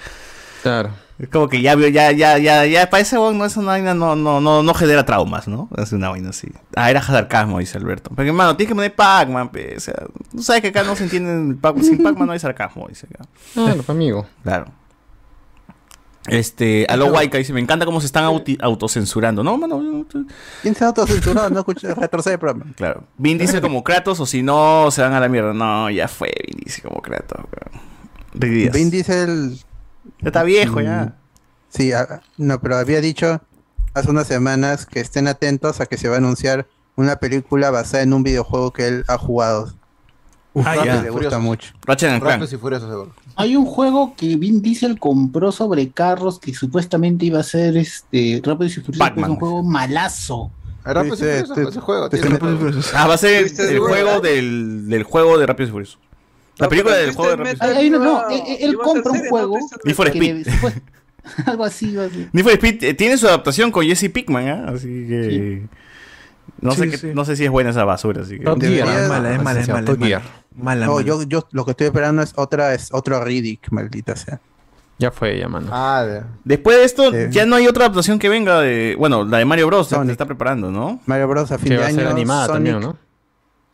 Claro. 0.63 0.91
Es 1.19 1.29
como 1.29 1.49
que 1.49 1.61
ya 1.61 1.75
vio, 1.77 1.87
ya, 1.89 2.11
ya, 2.11 2.39
ya, 2.39 2.65
ya, 2.67 2.89
para 2.91 3.01
ese 3.03 3.17
huevón 3.17 3.39
no 3.39 3.45
es 3.45 3.57
una 3.57 3.69
vaina, 3.73 3.95
no, 3.95 4.17
no, 4.17 4.41
no, 4.41 4.63
no 4.63 4.75
genera 4.75 5.05
traumas, 5.05 5.47
¿no? 5.47 5.69
Es 5.77 5.93
una 5.93 6.09
vaina 6.09 6.31
así. 6.31 6.49
Ah, 6.75 6.91
era 6.91 7.01
sarcasmo, 7.03 7.59
dice 7.61 7.79
Alberto. 7.79 8.11
Porque, 8.15 8.29
hermano, 8.31 8.57
tienes 8.57 8.71
que 8.71 8.75
poner 8.75 8.95
Pac-Man, 8.95 9.51
pe. 9.51 9.77
O 9.77 9.81
sea, 9.81 9.95
tú 10.33 10.43
sabes 10.43 10.63
que 10.63 10.69
acá 10.69 10.83
no 10.83 10.97
se 10.97 11.05
entiende 11.05 11.33
el 11.33 11.61
Pac- 11.61 11.81
sin 11.83 12.03
Pac-Man 12.03 12.27
no 12.27 12.33
hay 12.33 12.39
sarcasmo, 12.41 12.87
dice 12.89 13.07
acá. 13.13 13.25
Claro, 13.55 13.85
amigo. 13.89 14.27
Claro. 14.43 14.67
Este, 16.29 16.87
a 16.89 16.97
lo 16.97 17.07
Waika 17.07 17.39
dice, 17.39 17.53
me 17.53 17.61
encanta 17.61 17.85
cómo 17.85 18.01
se 18.01 18.07
están 18.07 18.25
autocensurando. 18.61 19.43
No, 19.43 19.59
mano, 19.59 20.07
¿Quién 20.63 20.75
se 20.75 20.85
ha 20.85 20.89
autocensurado? 20.89 21.51
No 21.51 21.61
escuché, 21.61 21.95
retrocede 21.95 22.35
el 22.35 22.41
programa. 22.41 22.73
Claro. 22.77 23.05
Vin 23.19 23.39
dice 23.39 23.61
como 23.61 23.83
Kratos 23.83 24.21
o 24.21 24.27
si 24.27 24.43
no 24.43 24.91
se 24.91 25.03
van 25.03 25.13
a 25.15 25.21
la 25.21 25.29
mierda. 25.29 25.53
No, 25.53 25.91
ya 25.91 26.07
fue 26.09 26.33
Vin 26.47 26.61
dice 26.65 26.83
como 26.83 27.03
Kratos. 27.03 27.39
weón. 27.41 28.71
Vin 28.73 28.91
Diesel. 28.91 29.59
Ya 30.21 30.29
está 30.29 30.43
viejo 30.43 30.81
ya. 30.81 31.17
Sí, 31.69 31.93
ah, 31.93 32.21
no, 32.37 32.61
pero 32.61 32.77
había 32.77 33.01
dicho 33.01 33.41
hace 33.95 34.11
unas 34.11 34.27
semanas 34.27 34.87
que 34.87 35.01
estén 35.01 35.27
atentos 35.27 35.81
a 35.81 35.87
que 35.87 35.97
se 35.97 36.09
va 36.09 36.17
a 36.17 36.19
anunciar 36.19 36.67
una 36.97 37.17
película 37.17 37.71
basada 37.71 38.03
en 38.03 38.13
un 38.13 38.23
videojuego 38.23 38.73
que 38.73 38.89
él 38.89 39.05
ha 39.09 39.19
jugado. 39.19 39.73
Ah, 40.55 40.85
ya. 40.85 41.03
le 41.03 41.11
gusta 41.11 41.39
mucho. 41.39 41.73
Ratchet 41.87 42.21
Clank. 42.21 42.53
Y 42.53 42.57
furiosos, 42.57 42.89
seguro. 42.89 43.15
Hay 43.37 43.57
un 43.57 43.65
juego 43.65 44.15
que 44.17 44.37
Vin 44.37 44.61
Diesel 44.61 44.99
compró 44.99 45.51
sobre 45.51 45.91
carros 45.91 46.39
que 46.39 46.53
supuestamente 46.55 47.25
iba 47.25 47.41
a 47.41 47.43
ser 47.43 47.77
este 47.77 48.43
Rápidos 48.45 48.77
y 48.77 48.81
Furiosos, 48.83 49.13
es 49.17 49.29
un 49.29 49.37
juego 49.37 49.63
malazo. 49.63 50.51
Rápidos 50.85 51.21
y 51.21 51.25
Furiosos, 51.25 51.59
ese 51.59 51.81
juego. 51.81 52.09
Ah, 52.95 53.07
va 53.07 53.15
a 53.15 53.19
ser 53.19 53.45
¿Viste 53.45 53.63
el, 53.63 53.71
el 53.71 53.79
juego 53.81 54.21
del, 54.21 54.89
del 54.89 55.03
juego 55.05 55.39
de 55.39 55.47
Rápidos 55.47 55.71
y 55.71 55.73
Furiosos. 55.73 55.99
La 56.59 56.69
película 56.69 56.97
del 56.97 57.15
juego 57.15 57.37
de 57.37 57.51
¿viste 57.51 57.65
el 57.65 57.75
Rápidos 57.75 57.85
y 57.85 57.91
Furiosos. 57.91 58.29
no, 58.29 58.29
él, 58.29 58.57
él 58.61 58.73
iba 58.73 58.83
a 58.83 58.87
compra 58.87 59.13
un 59.13 59.29
juego. 59.29 59.59
Need 59.85 59.95
for 59.95 60.09
Speed. 60.09 60.47
algo 61.47 61.65
así, 61.65 61.89
algo 61.91 62.03
así. 62.03 62.29
Need 62.33 62.45
for 62.45 62.53
Speed 62.53 62.85
eh, 62.85 62.95
tiene 62.95 63.17
su 63.17 63.27
adaptación 63.27 63.71
con 63.71 63.87
Jesse 63.87 64.11
Pickman, 64.13 64.49
¿ah? 64.49 64.65
Así 64.69 64.87
que... 64.87 65.63
No, 66.61 66.73
sé 66.73 66.97
sí. 66.97 67.11
no 67.15 67.25
sé 67.25 67.37
si 67.37 67.45
es 67.45 67.51
buena 67.51 67.71
esa 67.71 67.85
basura, 67.85 68.23
así 68.23 68.39
que... 68.39 68.45
Top 68.45 68.61
Gear. 68.61 68.87
Debería- 68.87 69.03
Es 69.03 69.09
mala, 69.09 69.35
es 69.35 69.43
mala, 69.43 69.61
es 69.61 69.69
mala. 69.69 69.85
Top 69.85 69.95
es 69.95 69.99
mala. 70.01 70.07
Gear. 70.09 70.23
Mala, 70.57 70.87
No, 70.87 70.93
mala. 70.95 71.07
yo, 71.07 71.23
yo 71.25 71.49
lo 71.53 71.65
que 71.65 71.71
estoy 71.73 71.87
esperando 71.89 72.23
es 72.23 72.33
otra, 72.37 72.75
es 72.75 72.89
otro 72.93 73.23
Riddick, 73.25 73.71
maldita 73.73 74.15
sea. 74.17 74.41
Ya 74.99 75.11
fue 75.11 75.39
ya, 75.39 75.49
mano. 75.49 75.69
Ah, 75.73 76.05
de- 76.07 76.23
Después 76.45 76.77
de 76.77 76.85
esto, 76.85 77.11
Sí. 77.11 77.17
ya 77.31 77.47
no 77.47 77.57
hay 77.57 77.67
otra 77.67 77.87
adaptación 77.87 78.19
que 78.21 78.29
venga 78.29 78.61
de... 78.61 78.95
Bueno, 78.99 79.25
la 79.25 79.39
de 79.39 79.45
Mario 79.45 79.67
Bros. 79.67 79.89
se- 79.89 79.97
está 80.11 80.27
preparando, 80.27 80.71
¿no? 80.71 81.01
Mario 81.07 81.27
Bros. 81.29 81.51
a 81.51 81.59
fin 81.59 81.69
Que 81.69 81.75
de 81.75 81.79
va 81.81 81.87
a 81.87 81.89
año. 81.89 81.97
ser 81.99 82.07
animada 82.07 82.47
Sonic, 82.47 82.55
también, 82.73 82.81
¿no? 82.81 82.97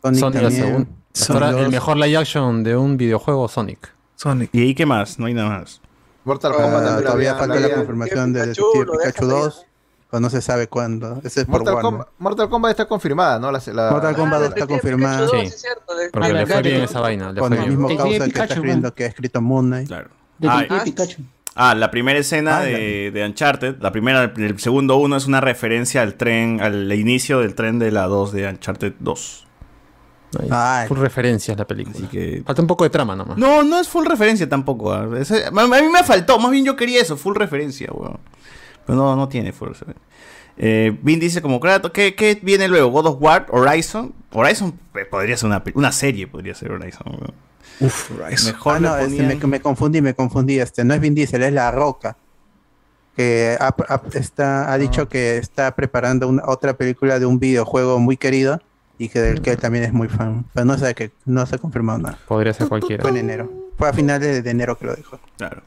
Sonic, 0.03 0.21
Sonic 0.21 0.35
la 0.37 0.43
también. 0.43 0.65
segunda. 0.67 0.91
Hasta 1.15 1.33
ahora, 1.35 1.47
Sonic 1.47 1.59
el 1.59 1.65
2. 1.65 1.73
mejor 1.73 1.97
live 1.99 2.17
action 2.17 2.65
de 2.65 2.77
un 2.77 2.97
videojuego 2.97 3.49
Sonic. 3.49 3.93
Sonic. 4.15 4.51
¿Y 4.55 4.61
ahí 4.63 4.75
qué 4.75 4.87
más? 4.87 5.19
No 5.19 5.27
hay 5.27 5.35
nada 5.35 5.49
más. 5.51 5.81
Mortal 6.25 6.53
Kombat 6.53 6.83
lo 6.97 7.03
todavía 7.03 7.35
falta 7.35 7.55
la 7.57 7.65
había- 7.65 7.77
confirmación 7.77 8.33
de 8.33 8.41
Pikachu, 8.43 8.65
Pikachu 8.73 8.99
dejan 9.05 9.29
2, 9.29 9.67
pero 10.11 10.20
no 10.20 10.31
se 10.31 10.41
sabe 10.43 10.69
cuándo. 10.69 11.20
Ese 11.25 11.41
es 11.41 11.47
por 11.47 11.59
Mortal, 11.61 11.75
Warner. 11.75 11.91
Kombat, 11.91 12.09
Mortal 12.19 12.49
Kombat 12.49 12.70
está 12.70 12.87
confirmada, 12.87 13.39
¿no? 13.39 13.53
La, 13.53 13.61
la- 13.73 13.91
Mortal 13.91 14.17
Kombat 14.17 14.43
Ah, 14.43 14.47
está 14.47 14.67
confirmada 14.67 15.19
Pikachu 15.27 15.37
2, 15.37 15.41
Sí. 15.43 15.49
sí, 15.49 15.55
es 15.55 15.61
cierto, 15.62 15.95
de- 15.95 16.11
Porque 16.11 16.28
Ah, 16.28 16.33
le 16.33 16.47
fue 16.47 16.62
bien 16.62 16.83
esa 16.83 17.01
vaina. 17.01 17.33
Le 17.33 17.41
Con 17.41 17.49
fue 17.49 17.57
el 17.57 17.62
bien. 17.65 17.70
mismo 17.70 17.89
Detective 17.89 18.19
causa 18.19 18.25
que 18.25 18.31
está 18.41 18.45
escribiendo, 18.55 18.95
que 18.95 19.05
ha 19.05 19.07
escrito 19.09 19.41
Moon 19.41 19.67
Knight. 19.67 19.89
Claro. 19.89 20.09
Ah, 20.47 20.65
Pikachu. 20.85 21.23
Ah, 21.61 21.75
la 21.75 21.91
primera 21.91 22.19
escena 22.19 22.59
Ah, 22.59 22.62
de, 22.62 23.11
de 23.12 23.25
Uncharted, 23.27 23.77
la 23.81 23.91
primera, 23.91 24.33
el 24.37 24.59
segundo 24.61 24.97
uno 24.97 25.17
es 25.17 25.27
una 25.27 25.41
referencia 25.41 26.03
al 26.03 26.15
tren, 26.15 26.61
al 26.61 26.93
inicio 26.93 27.41
del 27.41 27.55
tren 27.57 27.78
de 27.81 27.91
la 27.91 28.07
2 28.07 28.33
de 28.33 28.47
Uncharted 28.49 28.93
2. 29.01 29.45
Ahí. 30.39 30.49
Ah, 30.53 30.85
Full 30.87 30.99
referencias 30.99 31.57
la 31.59 31.67
película. 31.67 31.97
Así 31.97 32.07
que... 32.07 32.43
Falta 32.47 32.61
un 32.62 32.69
poco 32.69 32.85
de 32.85 32.91
trama 32.91 33.17
nomás. 33.17 33.39
No, 33.39 33.62
no 33.65 33.81
es 33.81 33.89
full 33.89 34.07
referencia 34.07 34.49
tampoco. 34.49 34.93
ah. 34.93 35.01
A 35.03 35.61
a 35.62 35.81
mí 35.83 35.89
me 35.93 36.05
faltó, 36.05 36.39
más 36.39 36.51
bien 36.53 36.65
yo 36.65 36.77
quería 36.77 37.01
eso, 37.03 37.17
full 37.17 37.35
referencia, 37.35 37.89
weón. 37.93 38.20
Pero 38.89 38.97
no, 38.99 39.15
no 39.15 39.28
tiene 39.28 39.52
full 39.52 39.68
referencia. 39.68 40.02
Eh, 40.57 40.99
Vin 41.02 41.20
dice 41.20 41.41
como 41.41 41.60
Kratos, 41.60 41.92
¿qué, 41.92 42.17
qué 42.17 42.36
viene 42.42 42.67
luego? 42.67 42.91
¿God 42.91 43.07
of 43.07 43.17
War? 43.20 43.47
¿Horizon? 43.50 44.12
Horizon 44.33 44.76
eh, 44.97 45.05
podría 45.05 45.36
ser 45.36 45.47
una, 45.47 45.62
una 45.75 45.92
serie, 45.92 46.26
podría 46.26 46.55
ser 46.55 46.73
Horizon. 46.73 47.07
weón. 47.07 47.34
Uf, 47.81 48.10
Horizon. 48.18 48.52
Mejor 48.55 48.75
Ah, 48.76 48.81
no, 48.81 48.97
este, 48.97 49.17
ponían- 49.23 49.39
me, 49.41 49.47
me 49.47 49.60
confundí, 49.60 50.00
me 50.02 50.15
confundí. 50.15 50.58
Este, 50.58 50.84
no 50.84 50.94
es 50.94 51.00
Vin 51.00 51.15
Diesel, 51.15 51.42
es 51.44 51.52
La 51.52 51.70
Roca. 51.70 52.17
Que 53.17 53.57
ha, 53.60 53.68
ha- 53.89 54.02
está, 54.15 54.73
ha 54.73 54.78
dicho 54.78 55.08
que 55.08 55.36
está 55.39 55.75
preparando 55.75 56.26
una, 56.28 56.42
otra 56.47 56.75
película 56.76 57.18
de 57.18 57.26
un 57.26 57.39
videojuego 57.39 57.99
muy 58.00 58.17
querido 58.17 58.60
y 58.97 59.08
que 59.10 59.20
del 59.20 59.42
que 59.42 59.50
él 59.50 59.58
también 59.58 59.84
es 59.84 59.92
muy 59.92 60.08
fan. 60.08 60.44
Pero 60.55 60.65
no 60.65 60.78
sé 60.78 60.94
que 60.94 61.12
no 61.25 61.44
se 61.47 61.57
ha 61.57 61.58
confirmado 61.58 61.99
nada. 62.00 62.18
Podría 62.26 62.52
ser 62.52 62.68
cualquiera. 62.68 63.02
Fue 63.02 63.10
en 63.10 63.18
enero. 63.18 63.52
Fue 63.76 63.89
a 63.89 63.92
finales 63.92 64.42
de 64.42 64.50
enero 64.50 64.76
que 64.78 64.86
lo 64.86 64.94
dijo. 64.97 65.20
Claro. 65.36 65.62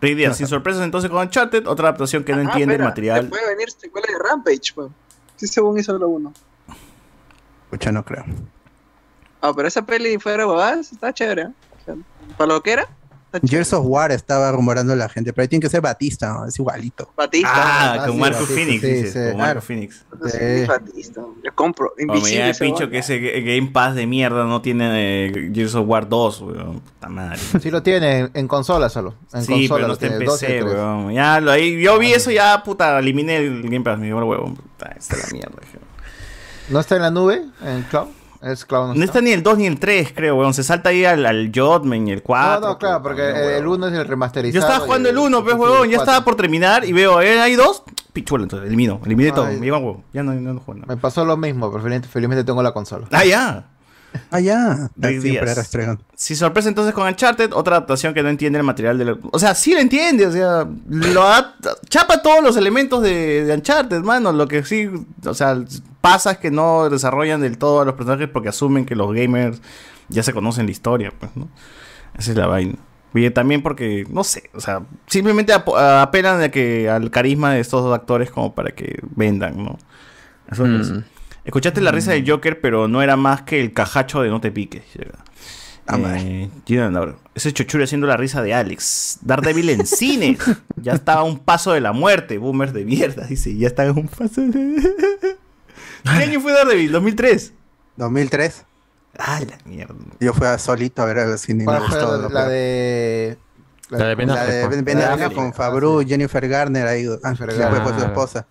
Rick 0.00 0.16
Díaz, 0.16 0.36
sin 0.36 0.46
sorpresas 0.46 0.82
entonces 0.84 1.10
con 1.10 1.20
Uncharted, 1.20 1.66
otra 1.66 1.88
adaptación 1.88 2.22
que 2.24 2.32
no 2.32 2.38
Ah, 2.38 2.42
entiende 2.42 2.74
el 2.76 2.80
espera, 2.80 2.88
material. 2.88 3.28
Puede 3.28 3.48
venir 3.48 3.70
secuela 3.70 4.06
de 4.06 4.18
Rampage, 4.18 4.72
weón. 4.76 4.94
Sí, 5.36 5.46
según 5.46 5.78
hizo 5.78 5.96
lo 5.98 6.08
uno. 6.08 6.32
Escucha, 7.64 7.90
no 7.92 8.04
creo. 8.04 8.24
Ah, 9.40 9.52
pero 9.54 9.68
esa 9.68 9.82
peli 9.82 10.18
fuera 10.18 10.46
huevadas, 10.46 10.92
está 10.92 11.12
chévere. 11.12 11.42
¿eh? 11.42 11.48
O 11.80 11.84
sea, 11.84 11.94
para 12.36 12.52
lo 12.54 12.62
que 12.62 12.72
era, 12.72 12.88
Gears 13.44 13.72
of 13.74 13.84
War 13.86 14.10
estaba 14.12 14.50
rumorando 14.52 14.96
la 14.96 15.08
gente, 15.08 15.32
pero 15.32 15.42
ahí 15.42 15.48
tiene 15.48 15.62
que 15.62 15.68
ser 15.68 15.80
Batista, 15.80 16.32
¿no? 16.32 16.46
es 16.46 16.58
igualito. 16.58 17.10
Batista. 17.16 17.50
Ah, 17.52 17.98
con 18.06 18.12
sí, 18.14 18.20
Marco 18.20 18.38
Batista, 18.40 18.54
Phoenix, 18.54 18.80
sí, 18.80 18.86
dices, 18.88 19.12
sí, 19.12 19.18
con 19.18 19.24
claro. 19.32 19.38
Marco 19.46 19.60
Phoenix. 19.60 20.04
Sí, 20.26 20.66
Batista. 20.66 21.20
Le 21.42 21.50
compro. 21.52 21.92
Como 21.98 22.14
Invisible. 22.14 22.38
ya 22.38 22.48
ese 22.50 22.64
pincho 22.64 22.88
que 22.88 22.98
ese 22.98 23.20
Ga- 23.20 23.44
Game 23.56 23.70
Pass 23.70 23.94
de 23.94 24.06
mierda 24.06 24.44
no 24.44 24.62
tiene 24.62 25.26
eh, 25.26 25.50
Gears 25.54 25.74
of 25.74 25.86
War 25.88 26.08
2, 26.08 26.40
weón. 26.40 26.80
Puta 26.80 27.08
madre. 27.08 27.38
Sí 27.60 27.70
lo 27.70 27.82
tiene 27.82 28.30
en, 28.32 28.48
consola 28.48 28.88
solo. 28.88 29.14
En 29.34 29.42
Sí, 29.42 29.52
consola 29.68 29.74
pero 29.76 29.86
no 29.88 29.92
está 29.94 30.06
en 30.06 30.18
PC, 30.18 30.62
weón. 30.64 31.12
Ya, 31.12 31.40
lo, 31.40 31.50
ahí, 31.50 31.82
yo 31.82 31.98
vi 31.98 32.12
eso, 32.12 32.30
ya, 32.30 32.62
puta, 32.64 32.98
eliminé 32.98 33.36
el 33.36 33.62
Game 33.62 33.82
Pass, 33.82 33.98
me 33.98 34.06
dio 34.06 34.18
el 34.18 34.24
huevo. 34.24 34.54
Puta, 34.54 34.92
esta 34.98 35.16
es 35.16 35.22
la 35.24 35.28
mierda. 35.32 35.56
dije. 35.60 35.78
¿No 36.70 36.80
está 36.80 36.96
en 36.96 37.02
la 37.02 37.10
nube? 37.10 37.44
¿En 37.64 37.82
cloud? 37.84 38.08
¿Es 38.40 38.64
cloud? 38.64 38.94
No 38.94 39.04
está 39.04 39.20
ni 39.20 39.30
el 39.30 39.42
2 39.42 39.58
ni 39.58 39.66
el 39.66 39.80
3, 39.80 40.12
creo, 40.14 40.36
weón. 40.36 40.54
Se 40.54 40.62
salta 40.62 40.90
ahí 40.90 41.04
al, 41.04 41.26
al 41.26 41.50
Jotman 41.54 42.06
y 42.06 42.12
el 42.12 42.22
4. 42.22 42.60
No, 42.60 42.68
no, 42.68 42.78
claro, 42.78 43.02
porque 43.02 43.56
el 43.56 43.66
1 43.66 43.88
es 43.88 43.94
el 43.94 44.06
remasterizado. 44.06 44.54
Yo 44.54 44.60
estaba 44.60 44.84
jugando 44.84 45.08
el 45.08 45.18
1, 45.18 45.42
pues, 45.44 45.56
huevón. 45.56 45.88
Ya 45.88 45.96
estaba 45.98 46.24
por 46.24 46.36
terminar 46.36 46.84
y 46.84 46.92
veo, 46.92 47.20
¿eh? 47.20 47.40
Hay 47.40 47.56
dos. 47.56 47.82
Pichuela, 48.12 48.44
entonces, 48.44 48.68
elimino. 48.68 49.00
Eliminé 49.04 49.32
todo. 49.32 49.46
Me 49.46 49.66
iba 49.66 49.78
huevo. 49.78 50.04
Ya 50.12 50.22
no, 50.22 50.32
no, 50.34 50.54
no 50.54 50.60
juego 50.60 50.80
nada. 50.80 50.94
Me 50.94 51.00
pasó 51.00 51.24
lo 51.24 51.36
mismo, 51.36 51.70
pero 51.70 51.82
felizmente, 51.82 52.08
felizmente 52.08 52.44
tengo 52.44 52.62
la 52.62 52.72
consola. 52.72 53.08
Ah, 53.10 53.24
ya. 53.24 53.64
Ah, 54.30 54.40
ya. 54.40 54.90
Rick 54.96 55.20
Díaz. 55.20 55.70
Si 56.14 56.34
sorpresa 56.34 56.68
entonces 56.68 56.94
con 56.94 57.06
Uncharted, 57.06 57.52
otra 57.52 57.76
adaptación 57.76 58.12
que 58.14 58.22
no 58.22 58.28
entiende 58.28 58.58
el 58.58 58.64
material 58.64 58.98
de 58.98 59.04
la... 59.04 59.16
O 59.32 59.38
sea, 59.38 59.54
sí 59.54 59.72
lo 59.74 59.80
entiende, 59.80 60.26
o 60.26 60.32
sea, 60.32 60.66
lo 60.88 61.22
adapta- 61.22 61.76
chapa 61.88 62.20
todos 62.22 62.42
los 62.42 62.56
elementos 62.56 63.02
de, 63.02 63.44
de 63.44 63.54
Uncharted, 63.54 64.00
mano. 64.00 64.32
Lo 64.32 64.46
que 64.48 64.64
sí, 64.64 64.88
o 65.24 65.34
sea, 65.34 65.56
pasa 66.00 66.32
es 66.32 66.38
que 66.38 66.50
no 66.50 66.88
desarrollan 66.90 67.40
del 67.40 67.58
todo 67.58 67.80
a 67.80 67.84
los 67.84 67.94
personajes 67.94 68.28
porque 68.32 68.48
asumen 68.48 68.84
que 68.86 68.96
los 68.96 69.12
gamers 69.14 69.60
ya 70.08 70.22
se 70.22 70.32
conocen 70.32 70.66
la 70.66 70.72
historia, 70.72 71.12
pues, 71.18 71.30
¿no? 71.36 71.48
Esa 72.18 72.30
es 72.32 72.36
la 72.36 72.46
vaina. 72.46 72.74
Y 73.14 73.28
también 73.30 73.62
porque, 73.62 74.06
no 74.10 74.24
sé, 74.24 74.50
o 74.54 74.60
sea, 74.60 74.82
simplemente 75.06 75.52
apelan 75.54 76.42
a 76.42 76.50
que, 76.50 76.88
al 76.90 77.10
carisma 77.10 77.52
de 77.54 77.60
estos 77.60 77.82
dos 77.82 77.94
actores 77.94 78.30
como 78.30 78.54
para 78.54 78.70
que 78.72 79.00
vendan, 79.16 79.62
¿no? 79.64 79.78
Eso 80.50 80.64
Mm. 80.64 80.80
es. 80.80 80.92
Escuchaste 81.48 81.80
la 81.80 81.92
risa 81.92 82.12
del 82.12 82.28
Joker, 82.30 82.60
pero 82.60 82.88
no 82.88 83.00
era 83.00 83.16
más 83.16 83.40
que 83.40 83.58
el 83.58 83.72
cajacho 83.72 84.20
de 84.20 84.28
No 84.28 84.38
te 84.38 84.52
piques. 84.52 84.82
Eh, 85.90 86.50
Gina 86.66 86.90
Navarro. 86.90 87.18
Ese 87.34 87.54
chochuri 87.54 87.84
haciendo 87.84 88.06
la 88.06 88.18
risa 88.18 88.42
de 88.42 88.52
Alex. 88.52 89.20
Daredevil 89.22 89.70
en 89.70 89.86
cines. 89.86 90.38
Ya 90.76 90.92
estaba 90.92 91.22
a 91.22 91.24
un 91.24 91.38
paso 91.38 91.72
de 91.72 91.80
la 91.80 91.92
muerte. 91.92 92.36
Boomers 92.36 92.74
de 92.74 92.84
mierda. 92.84 93.26
Dice, 93.26 93.56
ya 93.56 93.68
está 93.68 93.88
a 93.88 93.92
un 93.92 94.08
paso 94.08 94.42
de... 94.42 94.76
¿Qué 96.02 96.10
año 96.10 96.38
fue 96.40 96.52
Daredevil? 96.52 96.92
¿2003? 96.92 97.52
2003. 97.96 98.64
Ah, 99.16 99.40
la 99.40 99.58
mierda. 99.64 99.94
Yo 100.20 100.34
fui 100.34 100.46
a 100.46 100.58
solito 100.58 101.00
a 101.00 101.06
ver 101.06 101.18
al 101.20 101.38
cine 101.38 101.60
me 101.60 101.64
¿Cuál 101.64 101.78
fue 101.78 101.98
gustó. 101.98 102.12
la, 102.12 102.18
lo 102.18 102.28
la 102.28 102.46
de. 102.46 103.38
La 103.88 104.06
de 104.06 104.14
Ben 104.14 104.28
La 104.28 104.44
de. 104.44 104.68
Ben, 104.68 104.84
Ben 104.84 104.98
La 104.98 105.06
de 105.06 105.12
Affleck 105.12 105.26
Affleck, 105.28 105.38
con 105.38 105.54
Fabru, 105.54 106.04
Jennifer 106.06 106.46
Garner 106.46 106.86
ahí, 106.86 107.06
ah, 107.24 107.34
fue 107.34 107.50
su 107.50 107.58
Garner. 107.58 108.02
esposa. 108.04 108.46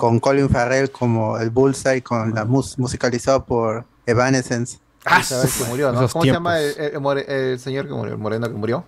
Con 0.00 0.18
Colin 0.18 0.48
Farrell 0.48 0.90
como 0.90 1.36
el 1.38 1.50
Bullseye, 1.50 2.02
con 2.02 2.34
la 2.34 2.44
mus 2.46 2.78
musicalizado 2.78 3.44
por 3.44 3.84
Evanescence. 4.06 4.78
Ah, 5.04 5.22
¿Cómo 5.28 5.76
se 6.24 6.30
llama 6.30 6.58
el, 6.58 6.74
tiempos. 6.74 6.86
el- 6.88 6.94
el 6.94 7.00
more- 7.00 7.24
el 7.52 7.58
señor 7.58 7.86
que 7.86 7.92
murió? 7.92 8.14
El 8.14 8.18
moreno 8.18 8.48
que 8.48 8.54
murió. 8.54 8.84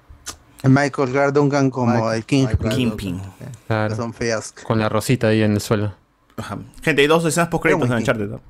Michael 0.64 1.10
Clark 1.10 1.32
Duncan 1.32 1.70
como 1.70 1.92
Michael- 1.94 2.16
el 2.16 2.24
King. 2.24 2.46
Michael 2.48 2.74
Kingpin. 2.74 3.20
Claro. 3.66 3.94
Son 3.96 4.12
feas. 4.14 4.52
Con 4.62 4.78
la 4.78 4.88
rosita 4.88 5.26
ahí 5.28 5.42
en 5.42 5.52
el 5.52 5.60
suelo. 5.60 5.94
Ajá. 6.36 6.58
Gente, 6.82 7.02
hay 7.02 7.08
dos 7.08 7.24
escenas 7.26 7.48
post 7.48 7.64
créditos 7.64 7.88
de 7.90 7.96
Uncharted, 7.96 8.28
¿no? 8.28 8.40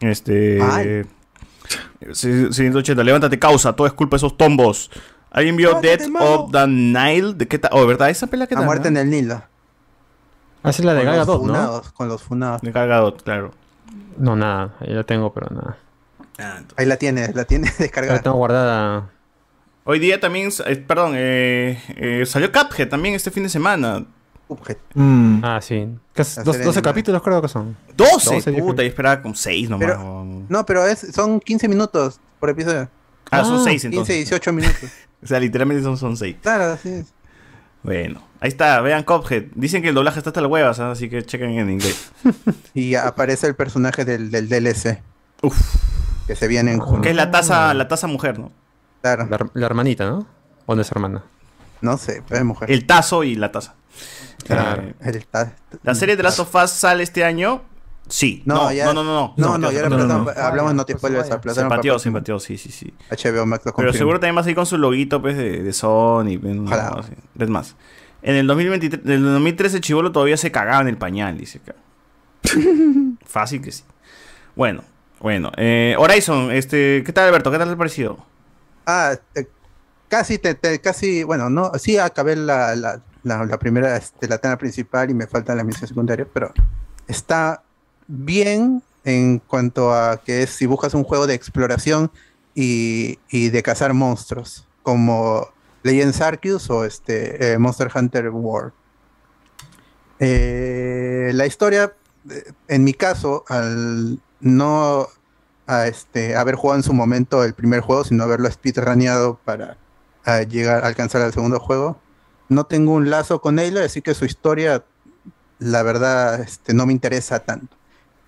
Este... 0.00 1.06
Sí, 2.12 2.52
180, 2.52 3.02
levántate 3.04 3.38
causa, 3.38 3.72
todo 3.74 3.86
es 3.86 3.92
culpa 3.92 4.16
de 4.16 4.18
esos 4.18 4.36
tombos. 4.36 4.90
¿Alguien 5.30 5.56
vio 5.56 5.80
Death 5.80 6.02
of 6.20 6.50
the 6.52 6.66
Nile? 6.66 7.32
¿De 7.34 7.46
qué 7.48 7.58
tal? 7.58 7.70
Oh, 7.72 7.86
¿verdad? 7.86 8.10
Esa 8.10 8.26
pelea 8.26 8.46
que 8.46 8.54
tal? 8.54 8.64
muerte 8.64 8.90
no? 8.90 8.98
en 9.00 9.06
el 9.06 9.10
Nilo. 9.10 9.42
Ah, 10.62 10.70
esa 10.70 10.82
es 10.82 10.84
la 10.84 10.94
de 10.94 11.00
Con 11.00 11.06
Gal 11.06 11.16
los 11.18 11.26
Gadot, 11.26 11.46
¿no? 11.46 11.82
Con 11.94 12.08
los 12.08 12.22
funados. 12.22 12.62
De 12.62 12.72
cargado, 12.72 13.16
claro. 13.16 13.52
No, 14.16 14.36
nada. 14.36 14.74
Ahí 14.80 14.90
la 14.92 15.04
tengo, 15.04 15.32
pero 15.32 15.48
nada. 15.50 15.76
Ahí 16.76 16.86
la 16.86 16.96
tienes, 16.96 17.34
la 17.34 17.44
tienes 17.44 17.72
La 17.78 17.84
descargada. 17.84 18.20
tengo 18.22 18.36
guardada. 18.36 19.10
Hoy 19.84 19.98
día 19.98 20.20
también, 20.20 20.50
eh, 20.66 20.76
perdón, 20.76 21.12
eh, 21.16 21.82
eh, 21.96 22.24
salió 22.26 22.50
Cuphead 22.52 22.88
también 22.88 23.14
este 23.14 23.30
fin 23.30 23.42
de 23.42 23.48
semana. 23.48 24.04
Cuphead. 24.46 24.76
Mm. 24.94 25.40
Ah, 25.44 25.60
sí. 25.60 25.80
La 26.14 26.24
dos- 26.24 26.28
serie 26.28 26.44
12 26.44 26.60
animada. 26.60 26.82
capítulos 26.82 27.22
creo 27.22 27.42
que 27.42 27.48
son. 27.48 27.76
12, 27.96 28.34
12, 28.34 28.52
yo 28.54 28.58
puta, 28.64 28.74
creo. 28.76 28.84
y 28.86 28.88
esperaba 28.88 29.22
como 29.22 29.34
6 29.34 29.68
nomás. 29.70 29.86
Pero- 29.88 30.24
No, 30.48 30.66
pero 30.66 30.86
es, 30.86 31.00
son 31.12 31.40
15 31.40 31.68
minutos 31.68 32.20
por 32.38 32.50
episodio. 32.50 32.88
ah, 33.30 33.44
son 33.44 33.56
Ah, 33.56 33.64
6 33.64 33.82
15, 33.82 33.86
entonces. 33.88 34.16
18 34.16 34.52
minutos. 34.52 34.90
O 35.22 35.26
sea, 35.26 35.38
literalmente 35.38 35.84
son, 35.84 35.96
son 35.96 36.16
6. 36.16 36.36
Claro, 36.42 36.64
así 36.72 36.88
es. 36.88 37.14
Bueno, 37.84 38.20
ahí 38.42 38.48
está, 38.48 38.80
vean 38.82 39.02
Cuphead. 39.04 39.44
Dicen 39.54 39.80
que 39.82 39.88
el 39.88 39.94
doblaje 39.94 40.18
está 40.18 40.30
hasta 40.30 40.40
las 40.42 40.50
huevas, 40.50 40.78
¿ah? 40.80 40.90
así 40.90 41.08
que 41.08 41.24
chequen 41.24 41.50
en 41.58 41.70
inglés. 41.70 42.10
Y 42.74 42.94
aparece 42.94 43.46
el 43.46 43.54
personaje 43.54 44.04
del, 44.04 44.30
del 44.30 44.48
DLC. 44.48 45.00
Uf. 45.42 45.58
Que 46.26 46.36
se 46.36 46.46
viene 46.48 46.72
en 46.72 46.78
junio. 46.80 47.00
Que 47.02 47.10
es 47.10 47.16
la 47.16 47.30
taza, 47.30 47.72
la 47.74 47.88
taza 47.88 48.06
mujer, 48.06 48.38
¿no? 48.38 48.52
Claro. 49.00 49.26
La, 49.30 49.38
la 49.54 49.66
hermanita, 49.66 50.04
¿no? 50.08 50.26
¿O 50.66 50.74
no 50.74 50.82
es 50.82 50.90
hermana? 50.92 51.22
No 51.80 51.96
sé, 51.98 52.22
pero 52.28 52.40
es 52.40 52.46
mujer. 52.46 52.70
El 52.70 52.86
tazo 52.86 53.24
y 53.24 53.34
la 53.34 53.50
taza. 53.52 53.74
Claro. 54.46 54.82
Eh, 54.82 54.94
El 55.00 55.26
ta- 55.26 55.54
¿La 55.82 55.94
serie 55.94 56.16
de 56.16 56.22
Last 56.22 56.38
of 56.40 56.54
Us 56.54 56.70
sale 56.70 57.02
este 57.02 57.24
año? 57.24 57.62
Sí. 58.08 58.42
No, 58.46 58.54
No, 58.54 58.72
ya- 58.72 58.86
no, 58.86 58.94
no, 58.94 59.04
no. 59.04 59.34
no. 59.36 59.58
No, 59.58 59.58
no, 59.58 59.70
ya 59.72 59.84
hablamos 60.46 60.70
de 60.72 60.74
Noti 60.76 60.92
Spoilers, 60.94 61.26
Se 61.28 61.64
pateó, 61.66 61.98
se 61.98 62.10
pateó, 62.10 62.38
sí, 62.38 62.56
sí, 62.58 62.70
sí. 62.70 62.92
HBO 63.10 63.46
Max 63.46 63.64
lo 63.66 63.72
Pero 63.74 63.92
seguro 63.92 64.18
también 64.18 64.36
va 64.36 64.40
a 64.40 64.44
salir 64.44 64.56
con 64.56 64.66
su 64.66 64.78
loguito 64.78 65.20
pues, 65.20 65.36
de, 65.36 65.62
de 65.62 65.72
Sony. 65.72 66.38
pues, 66.40 66.54
no, 66.54 66.64
Ojalá. 66.64 67.02
no 67.34 67.46
más, 67.48 67.76
en 68.22 68.36
el 68.36 68.46
2023, 68.46 69.04
en 69.04 69.10
el 69.12 69.24
2013 69.24 69.80
Chivolo 69.80 70.12
todavía 70.12 70.36
se 70.36 70.50
cagaba 70.52 70.80
en 70.82 70.88
el 70.88 70.96
pañal, 70.96 71.36
dice 71.38 71.60
acá. 71.62 71.74
Fácil 73.26 73.62
que 73.62 73.72
sí. 73.72 73.84
Bueno, 74.56 74.84
bueno. 75.20 75.50
Eh, 75.56 75.94
Horizon, 75.98 76.50
este, 76.52 77.02
¿qué 77.04 77.12
tal 77.12 77.28
Alberto? 77.28 77.50
¿Qué 77.50 77.58
tal 77.58 77.68
te 77.68 77.74
ha 77.74 77.78
parecido? 77.78 78.24
Ah, 78.86 79.14
eh, 79.34 79.46
casi, 80.08 80.38
te, 80.38 80.54
te- 80.54 80.80
casi, 80.80 81.22
bueno, 81.22 81.48
no, 81.50 81.72
sí 81.78 81.98
acabé 81.98 82.36
la, 82.36 82.74
la, 82.76 83.00
la, 83.22 83.44
la 83.44 83.58
primera, 83.58 83.96
este, 83.96 84.28
la 84.28 84.38
tela 84.38 84.58
principal 84.58 85.10
y 85.10 85.14
me 85.14 85.26
faltan 85.26 85.56
las 85.56 85.64
misiones 85.66 85.88
secundarias, 85.90 86.28
pero 86.32 86.52
está 87.06 87.62
bien 88.08 88.82
en 89.04 89.38
cuanto 89.38 89.92
a 89.94 90.20
que 90.22 90.42
es 90.42 90.50
si 90.50 90.66
buscas 90.66 90.94
un 90.94 91.04
juego 91.04 91.26
de 91.26 91.34
exploración 91.34 92.10
y, 92.54 93.18
y 93.30 93.48
de 93.48 93.62
cazar 93.62 93.94
monstruos, 93.94 94.66
como 94.82 95.48
Legends 95.82 96.20
Arceus 96.20 96.70
o 96.70 96.84
este 96.84 97.52
eh, 97.52 97.58
Monster 97.58 97.90
Hunter 97.94 98.28
World. 98.30 98.72
Eh, 100.18 101.32
la 101.34 101.46
historia, 101.46 101.94
eh, 102.30 102.52
en 102.68 102.84
mi 102.84 102.94
caso, 102.94 103.44
al 103.48 104.20
no 104.40 105.08
este, 105.68 106.36
haber 106.36 106.54
jugado 106.54 106.78
en 106.78 106.84
su 106.84 106.92
momento 106.92 107.44
el 107.44 107.54
primer 107.54 107.80
juego, 107.80 108.04
sino 108.04 108.24
haberlo 108.24 108.50
speedruneado 108.50 109.38
para 109.44 109.76
llegar 110.48 110.84
a 110.84 110.86
alcanzar 110.86 111.22
al 111.22 111.32
segundo 111.32 111.58
juego, 111.58 111.98
no 112.48 112.66
tengo 112.66 112.92
un 112.92 113.10
lazo 113.10 113.40
con 113.40 113.58
Aloy, 113.58 113.84
así 113.84 114.02
que 114.02 114.14
su 114.14 114.24
historia, 114.24 114.84
la 115.58 115.82
verdad, 115.82 116.40
este, 116.40 116.74
no 116.74 116.86
me 116.86 116.92
interesa 116.92 117.40
tanto. 117.40 117.76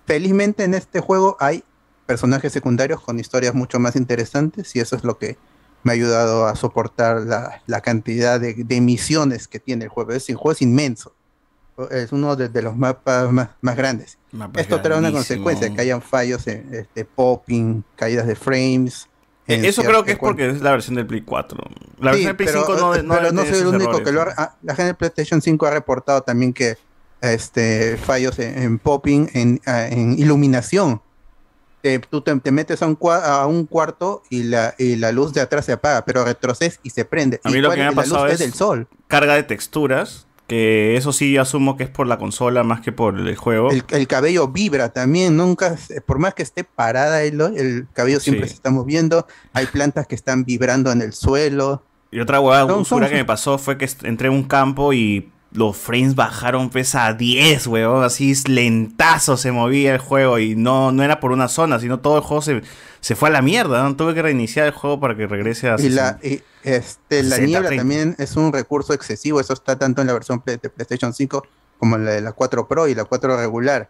Felizmente 0.05 0.63
en 0.63 0.73
este 0.73 0.99
juego 0.99 1.37
hay 1.39 1.63
personajes 2.05 2.51
secundarios 2.53 3.01
con 3.01 3.19
historias 3.19 3.55
mucho 3.55 3.79
más 3.79 3.95
interesantes 3.95 4.75
y 4.75 4.79
eso 4.79 4.95
es 4.95 5.03
lo 5.03 5.17
que 5.17 5.37
me 5.85 5.91
ha 5.91 5.93
ayudado 5.93 6.47
a 6.47 6.55
soportar 6.55 7.21
la, 7.21 7.61
la 7.67 7.79
cantidad 7.81 8.39
de, 8.39 8.55
de 8.55 8.81
misiones 8.81 9.47
que 9.47 9.59
tiene 9.59 9.85
el 9.85 9.89
juego. 9.89 10.11
Es, 10.11 10.27
el 10.29 10.35
juego 10.35 10.51
es 10.53 10.61
inmenso. 10.61 11.13
Es 11.91 12.11
uno 12.11 12.35
de, 12.35 12.49
de 12.49 12.61
los 12.61 12.75
mapas 12.75 13.31
más, 13.31 13.49
más 13.61 13.75
grandes. 13.75 14.17
Esto 14.55 14.81
trae 14.81 14.97
una 14.97 15.11
consecuencia, 15.11 15.73
que 15.73 15.81
hayan 15.81 16.01
fallos 16.01 16.47
en 16.47 16.73
este, 16.73 17.05
popping, 17.05 17.83
caídas 17.95 18.25
de 18.27 18.35
frames. 18.35 19.07
Eh, 19.47 19.61
Eso 19.67 19.83
creo 19.83 20.03
que 20.03 20.13
es 20.13 20.17
porque 20.17 20.49
es 20.49 20.61
la 20.61 20.71
versión 20.71 20.95
del 20.95 21.05
Play 21.05 21.21
4. 21.21 21.57
La 21.99 22.13
Sí, 22.13 22.25
versión 22.25 22.25
del 22.25 22.35
Play 22.35 22.47
pero, 22.47 22.65
5 22.65 22.77
no, 22.79 22.95
eh, 22.95 23.03
no 23.03 23.13
pero 23.13 23.31
no 23.31 23.45
soy 23.45 23.59
el 23.59 23.67
único 23.67 23.83
errores, 23.91 24.05
que 24.05 24.11
lo 24.11 24.21
ha... 24.21 24.33
ah, 24.37 24.55
La 24.63 24.73
gente 24.73 24.87
de 24.87 24.93
PlayStation 24.95 25.41
5 25.41 25.65
ha 25.67 25.71
reportado 25.71 26.21
también 26.23 26.51
que 26.51 26.77
este, 27.21 27.97
fallos 27.97 28.39
en, 28.39 28.57
en 28.57 28.79
popping, 28.79 29.27
en, 29.33 29.61
ah, 29.67 29.85
en 29.87 30.17
iluminación. 30.17 31.01
Te- 31.85 31.99
tú 31.99 32.21
te, 32.21 32.35
te 32.39 32.51
metes 32.51 32.81
a 32.81 32.87
un, 32.87 32.97
cua- 32.97 33.21
a 33.23 33.45
un 33.45 33.67
cuarto 33.67 34.23
y 34.31 34.41
la, 34.41 34.73
y 34.79 34.95
la 34.95 35.11
luz 35.11 35.33
de 35.33 35.41
atrás 35.41 35.65
se 35.65 35.73
apaga, 35.73 36.03
pero 36.03 36.25
retrocedes 36.25 36.79
y 36.81 36.89
se 36.89 37.05
prende. 37.05 37.39
A 37.43 37.51
mí 37.51 37.59
lo 37.59 37.69
que 37.69 37.77
me 37.77 37.85
ha 37.85 37.91
pasado 37.91 38.25
es 38.25 38.39
del 38.39 38.53
sol. 38.55 38.87
carga 39.07 39.35
de 39.35 39.43
texturas, 39.43 40.25
que 40.47 40.97
eso 40.97 41.13
sí 41.13 41.37
asumo 41.37 41.77
que 41.77 41.83
es 41.83 41.89
por 41.91 42.07
la 42.07 42.17
consola 42.17 42.63
más 42.63 42.81
que 42.81 42.91
por 42.91 43.19
el 43.19 43.35
juego. 43.35 43.69
El, 43.69 43.83
el 43.89 44.07
cabello 44.07 44.47
vibra 44.47 44.89
también, 44.89 45.37
nunca, 45.37 45.75
por 46.07 46.17
más 46.17 46.33
que 46.33 46.41
esté 46.41 46.63
parada 46.63 47.21
el, 47.21 47.39
el 47.39 47.87
cabello 47.93 48.19
siempre 48.19 48.45
Sí. 48.47 48.49
se 48.49 48.55
está 48.55 48.71
moviendo. 48.71 49.27
Hay 49.53 49.67
plantas 49.67 50.07
que 50.07 50.15
están 50.15 50.43
vibrando 50.43 50.91
en 50.91 51.03
el 51.03 51.13
suelo. 51.13 51.83
Y 52.09 52.19
otra 52.19 52.39
son- 53.03 53.09
que 53.11 53.15
me 53.15 53.25
pasó 53.25 53.59
fue 53.59 53.77
que 53.77 53.87
entré 54.01 54.29
a 54.29 54.31
un 54.31 54.43
campo 54.45 54.91
y 54.91 55.31
los 55.55 55.77
frames 55.77 56.15
bajaron 56.15 56.69
pues 56.69 56.95
a 56.95 57.13
10, 57.13 57.67
weón. 57.67 58.03
Así 58.03 58.33
lentazo 58.47 59.37
se 59.37 59.51
movía 59.51 59.93
el 59.93 59.99
juego 59.99 60.39
y 60.39 60.55
no, 60.55 60.91
no 60.91 61.03
era 61.03 61.19
por 61.19 61.31
una 61.31 61.47
zona, 61.47 61.79
sino 61.79 61.99
todo 61.99 62.17
el 62.17 62.23
juego 62.23 62.41
se, 62.41 62.61
se 62.99 63.15
fue 63.15 63.29
a 63.29 63.31
la 63.31 63.41
mierda. 63.41 63.83
¿no? 63.83 63.95
Tuve 63.95 64.13
que 64.13 64.21
reiniciar 64.21 64.67
el 64.67 64.73
juego 64.73 64.99
para 64.99 65.15
que 65.15 65.27
regrese 65.27 65.69
a 65.69 65.75
Y 65.79 65.89
la, 65.89 66.19
60. 66.19 66.27
y, 66.27 66.43
este, 66.63 67.23
la 67.23 67.35
60, 67.37 67.45
niebla 67.45 67.67
30. 67.69 67.81
también 67.81 68.15
es 68.19 68.35
un 68.35 68.53
recurso 68.53 68.93
excesivo. 68.93 69.39
Eso 69.39 69.53
está 69.53 69.77
tanto 69.77 70.01
en 70.01 70.07
la 70.07 70.13
versión 70.13 70.41
de 70.45 70.57
PlayStation 70.57 71.13
5 71.13 71.43
como 71.79 71.95
en 71.95 72.05
la 72.05 72.11
de 72.11 72.21
la 72.21 72.33
4 72.33 72.67
Pro 72.67 72.87
y 72.87 72.95
la 72.95 73.05
4 73.05 73.37
regular. 73.37 73.89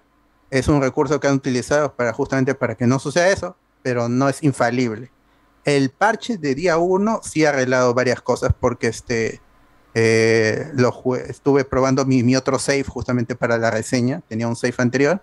Es 0.51 0.67
un 0.67 0.81
recurso 0.81 1.19
que 1.19 1.27
han 1.27 1.35
utilizado 1.35 1.93
para 1.95 2.13
justamente 2.13 2.55
para 2.55 2.75
que 2.75 2.87
no 2.87 2.99
suceda 2.99 3.29
eso, 3.29 3.57
pero 3.81 4.09
no 4.09 4.29
es 4.29 4.43
infalible. 4.43 5.11
El 5.63 5.89
parche 5.89 6.37
de 6.37 6.53
día 6.53 6.77
1 6.77 7.21
sí 7.23 7.45
ha 7.45 7.49
arreglado 7.49 7.93
varias 7.95 8.21
cosas 8.21 8.53
porque 8.59 8.87
este 8.87 9.41
eh, 9.95 10.69
lo 10.75 10.93
estuve 11.15 11.65
probando 11.65 12.05
mi, 12.05 12.21
mi 12.21 12.35
otro 12.35 12.59
save 12.59 12.83
justamente 12.83 13.35
para 13.35 13.57
la 13.57 13.71
reseña. 13.71 14.21
Tenía 14.27 14.47
un 14.47 14.55
save 14.55 14.75
anterior 14.77 15.19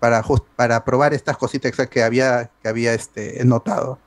para, 0.00 0.22
para 0.56 0.84
probar 0.84 1.14
estas 1.14 1.38
cositas 1.38 1.72
que 1.88 2.02
había, 2.02 2.50
que 2.62 2.68
había 2.68 2.92
este, 2.92 3.42
notado 3.44 3.98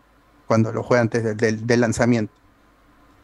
cuando 0.45 0.72
lo 0.72 0.83
jugué 0.83 0.99
antes 0.99 1.23
del, 1.23 1.38
del- 1.38 1.65
del 1.65 1.81
lanzamiento. 1.81 2.33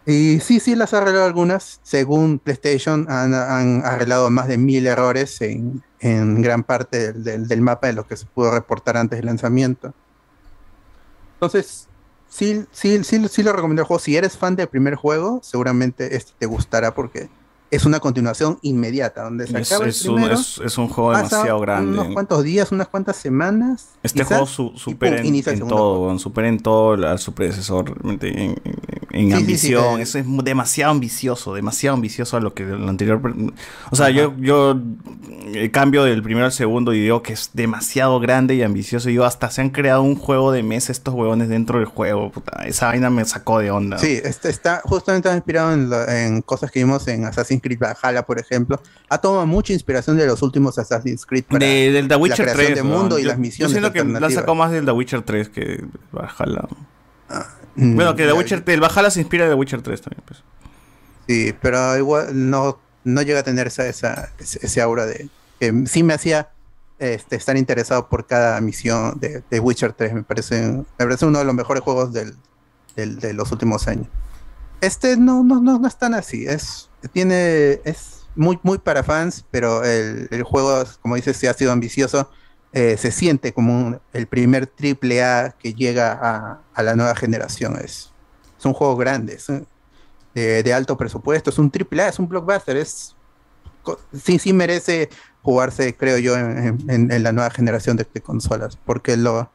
Y 0.07 0.40
sí, 0.40 0.59
sí, 0.59 0.75
las 0.75 0.93
arreglado 0.93 1.25
algunas. 1.25 1.80
Según 1.83 2.40
PlayStation, 2.40 3.07
han, 3.09 3.33
han 3.33 3.83
arreglado 3.85 4.30
más 4.30 4.48
de 4.48 4.57
mil 4.57 4.85
errores 4.88 5.41
en, 5.41 5.83
en 5.99 6.41
gran 6.41 6.64
parte 6.64 7.11
del, 7.11 7.24
del- 7.24 7.48
del 7.48 7.61
mapa 7.61 7.88
de 7.88 7.93
lo 7.93 8.07
que 8.07 8.15
se 8.15 8.25
pudo 8.27 8.51
reportar 8.51 8.98
antes 8.98 9.17
del 9.17 9.25
lanzamiento. 9.25 9.93
Entonces, 11.33 11.88
sí, 12.30 12.66
sí, 12.72 13.04
sí, 13.04 13.28
sí 13.30 13.44
lo 13.44 13.54
recomiendo 13.54 13.82
el 13.82 13.88
juego. 13.88 14.00
Si 14.00 14.16
eres 14.16 14.38
fan 14.38 14.56
del 14.56 14.68
primer 14.68 14.95
juego, 14.95 15.40
seguramente 15.44 16.16
este 16.16 16.32
te 16.38 16.45
gustará 16.45 16.94
porque 16.94 17.30
es 17.72 17.86
una 17.86 18.00
continuación 18.00 18.60
inmediata. 18.62 19.24
Donde 19.24 19.48
se 19.48 19.60
Es, 19.60 19.72
acaba 19.72 19.86
el 19.86 19.90
es 19.90 20.06
un, 20.06 20.16
primero, 20.16 20.34
es- 20.36 20.62
es 20.64 20.78
un 20.78 20.88
juego 20.88 21.16
demasiado 21.16 21.60
grande. 21.60 22.00
Unos 22.00 22.14
cuantos 22.14 22.44
días, 22.44 22.72
unas 22.72 22.88
cuantas 22.88 23.16
semanas. 23.18 23.90
Este 24.04 24.20
quizás, 24.20 24.28
juego 24.30 24.45
su- 24.45 24.74
supera 24.78 25.20
en, 25.20 25.36
en 25.36 25.68
todo, 25.68 26.18
supera 26.20 26.48
en 26.48 26.60
todo 26.60 27.08
a 27.08 27.18
su 27.18 27.34
predecesor, 27.34 27.86
realmente 27.86 28.30
en, 28.30 28.52
en- 28.64 28.76
en 29.16 29.32
Sí, 29.32 29.32
sí, 29.32 29.35
sí, 29.38 29.74
ambición. 29.74 30.02
Eso 30.02 30.19
es 30.19 30.26
demasiado 30.44 30.92
ambicioso, 30.92 31.53
demasiado 31.56 31.95
ambicioso 31.95 32.35
a 32.38 32.42
lo 32.42 32.53
que 32.53 32.64
lo 32.66 32.90
anterior. 32.90 33.22
O 33.90 33.95
sea, 33.95 34.10
yo, 34.10 34.35
yo 34.38 34.77
eh, 35.53 35.72
cambio 35.72 36.03
del 36.03 36.22
primero 36.22 36.45
al 36.45 36.52
segundo 36.52 36.94
y 36.94 37.00
digo 37.00 37.24
que 37.24 37.32
es 37.34 37.52
demasiado 37.53 38.19
grande 38.19 38.56
y 38.56 38.61
ambicioso. 38.61 39.08
Y 39.10 39.14
digo, 39.14 39.24
hasta 39.24 39.50
se 39.50 39.61
han 39.61 39.69
creado 39.69 40.02
un 40.03 40.16
juego 40.16 40.52
de 40.52 40.64
mesa 40.64 40.92
estos 40.92 41.14
huevones 41.14 41.48
dentro 41.48 41.80
del 41.80 41.85
juego. 41.88 42.30
puta, 42.32 42.64
esa 42.66 42.88
vaina 42.88 43.10
me 43.10 43.24
sacó 43.26 43.60
de 43.60 43.72
onda. 43.72 43.98
Sí, 44.00 44.19
este 44.24 44.50
está 44.50 44.82
justamente 44.84 45.32
inspirado 45.34 45.72
en, 45.74 45.90
lo- 45.90 46.10
en 46.10 46.42
cosas 46.42 46.69
que 46.69 46.80
vimos 46.80 47.08
en 47.08 47.24
Assassin's 47.26 47.61
Creed 47.61 47.80
Valhalla, 47.80 48.26
por 48.26 48.38
ejemplo. 48.38 48.82
Ha 49.10 49.18
tomado 49.19 49.45
mucha 49.48 49.72
inspiración 49.72 50.18
de 50.18 50.27
los 50.27 50.42
últimos 50.42 50.77
Assassin's 50.77 51.26
Creed 51.26 51.45
para 51.45 51.66
De- 51.66 51.92
del 51.94 52.08
The 52.10 52.16
Witcher 52.18 52.45
la 52.48 52.52
creación 52.53 52.74
3. 52.74 52.76
de 52.76 52.82
weón. 52.90 53.00
mundo 53.02 53.18
y 53.19 53.22
yo, 53.24 53.27
las 53.30 53.40
misiones. 53.40 53.72
Yo 53.74 53.80
siento 53.80 53.94
que 53.94 54.19
la 54.19 54.30
sacó 54.30 54.56
más 54.56 54.72
del 54.72 54.84
The 54.84 54.92
Witcher 54.92 55.22
3 55.22 55.48
que 55.50 55.85
Valhalla. 56.11 56.68
Mm, 57.30 57.65
bueno, 57.76 58.16
que 58.16 58.26
The 58.26 58.34
Witcher, 58.34 58.64
el 58.66 58.82
Valhalla 58.82 59.10
se 59.10 59.20
inspira 59.22 59.44
de 59.45 59.52
The 59.52 59.56
Witcher 59.56 59.82
3 59.82 60.02
también. 60.02 60.24
Pues. 60.26 60.44
Sí, 61.28 61.54
pero 61.62 61.98
igual 61.98 62.50
no, 62.50 62.80
no 63.04 63.22
llega 63.22 63.40
a 63.40 63.44
tener 63.44 63.68
esa, 63.68 63.88
esa, 63.88 64.30
ese 64.40 64.60
ese 64.66 64.82
aura 64.82 65.06
de 65.06 65.30
que 65.60 65.84
sí 65.88 66.04
me 66.04 66.14
hacía 66.14 66.50
este, 67.00 67.36
estar 67.36 67.58
interesado 67.58 68.08
por 68.10 68.28
cada 68.28 68.60
misión 68.62 69.20
de, 69.20 69.44
de 69.50 69.60
Witcher 69.60 69.94
3. 69.94 70.14
Me 70.14 70.24
parece, 70.24 70.62
me 70.72 70.86
parece 70.98 71.26
uno 71.26 71.40
de 71.40 71.45
los 71.45 71.54
mejores 71.56 71.84
juegos 71.84 72.14
del, 72.14 72.36
del- 72.95 73.20
de 73.20 73.34
los 73.34 73.52
últimos 73.52 73.88
años. 73.88 74.08
Este 74.82 75.18
no, 75.18 75.44
no, 75.44 75.60
no, 75.62 75.80
no 75.80 75.88
es 75.88 75.98
tan 75.98 76.14
así. 76.14 76.45
Es, 76.45 76.90
tiene, 77.14 77.82
es 77.86 78.26
muy, 78.36 78.60
muy 78.64 78.78
para 78.78 79.04
fans, 79.04 79.45
pero 79.52 79.84
el, 79.84 80.28
el 80.32 80.44
juego, 80.44 80.84
como 81.02 81.16
dices, 81.16 81.38
sí 81.38 81.48
ha 81.48 81.54
sido 81.54 81.72
ambicioso. 81.72 82.30
Eh, 82.78 82.98
se 82.98 83.10
siente 83.12 83.54
como 83.54 83.74
un- 83.74 84.00
el 84.12 84.28
primer 84.28 84.68
triple 84.68 85.24
A 85.24 85.56
que 85.58 85.74
llega 85.74 86.12
a, 86.12 86.60
a 86.74 86.84
la 86.84 86.94
nueva 86.95 87.16
generación. 87.16 87.78
Es, 87.78 88.12
es 88.60 88.66
un 88.66 88.74
juego 88.74 88.98
grande, 88.98 89.36
es 89.36 89.48
de, 90.34 90.62
de 90.62 90.74
alto 90.74 90.98
presupuesto, 90.98 91.50
es 91.50 91.58
un 91.58 91.72
triple 91.72 92.04
A, 92.04 92.10
es 92.10 92.20
un 92.20 92.28
blockbuster, 92.28 92.76
es 92.76 93.16
sí, 94.14 94.40
sí 94.40 94.52
merece 94.52 95.10
jugarse, 95.42 95.95
creo 95.95 96.18
yo, 96.18 96.36
en, 96.38 96.78
en- 96.90 97.12
en 97.12 97.24
la 97.24 97.32
nueva 97.32 97.50
generación 97.50 97.95
de, 97.95 98.06
de 98.14 98.20
consolas, 98.22 98.78
porque 98.86 99.16
lo, 99.16 99.50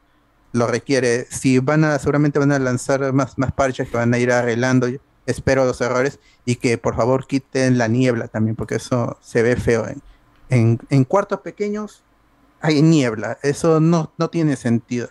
lo 0.53 0.65
requiere. 0.67 1.27
Si 1.29 1.59
van 1.59 1.83
a, 1.83 1.99
seguramente 1.99 2.39
van 2.39 2.51
a 2.51 2.57
lanzar 2.59 3.13
más, 3.13 3.37
más 3.37 3.51
parches 3.51 3.87
que 3.89 3.97
van 3.97 4.13
a 4.13 4.17
ir 4.17 4.31
arreglando, 4.31 4.87
espero 5.27 5.65
los 5.65 5.79
errores, 5.81 6.19
y 6.45 6.55
que 6.55 6.79
por 6.79 6.95
favor 6.95 7.27
quiten 7.27 7.77
la 7.77 7.87
niebla 7.87 8.27
también, 8.29 8.55
porque 8.55 8.75
eso 8.75 9.17
se 9.21 9.43
ve 9.43 9.55
feo. 9.57 9.85
En, 9.87 10.01
en, 10.49 10.79
en 10.89 11.03
cuartos 11.03 11.41
pequeños 11.41 12.03
hay 12.61 12.81
niebla, 12.81 13.37
eso 13.43 13.79
no, 13.79 14.13
no 14.17 14.29
tiene 14.29 14.55
sentido. 14.55 15.09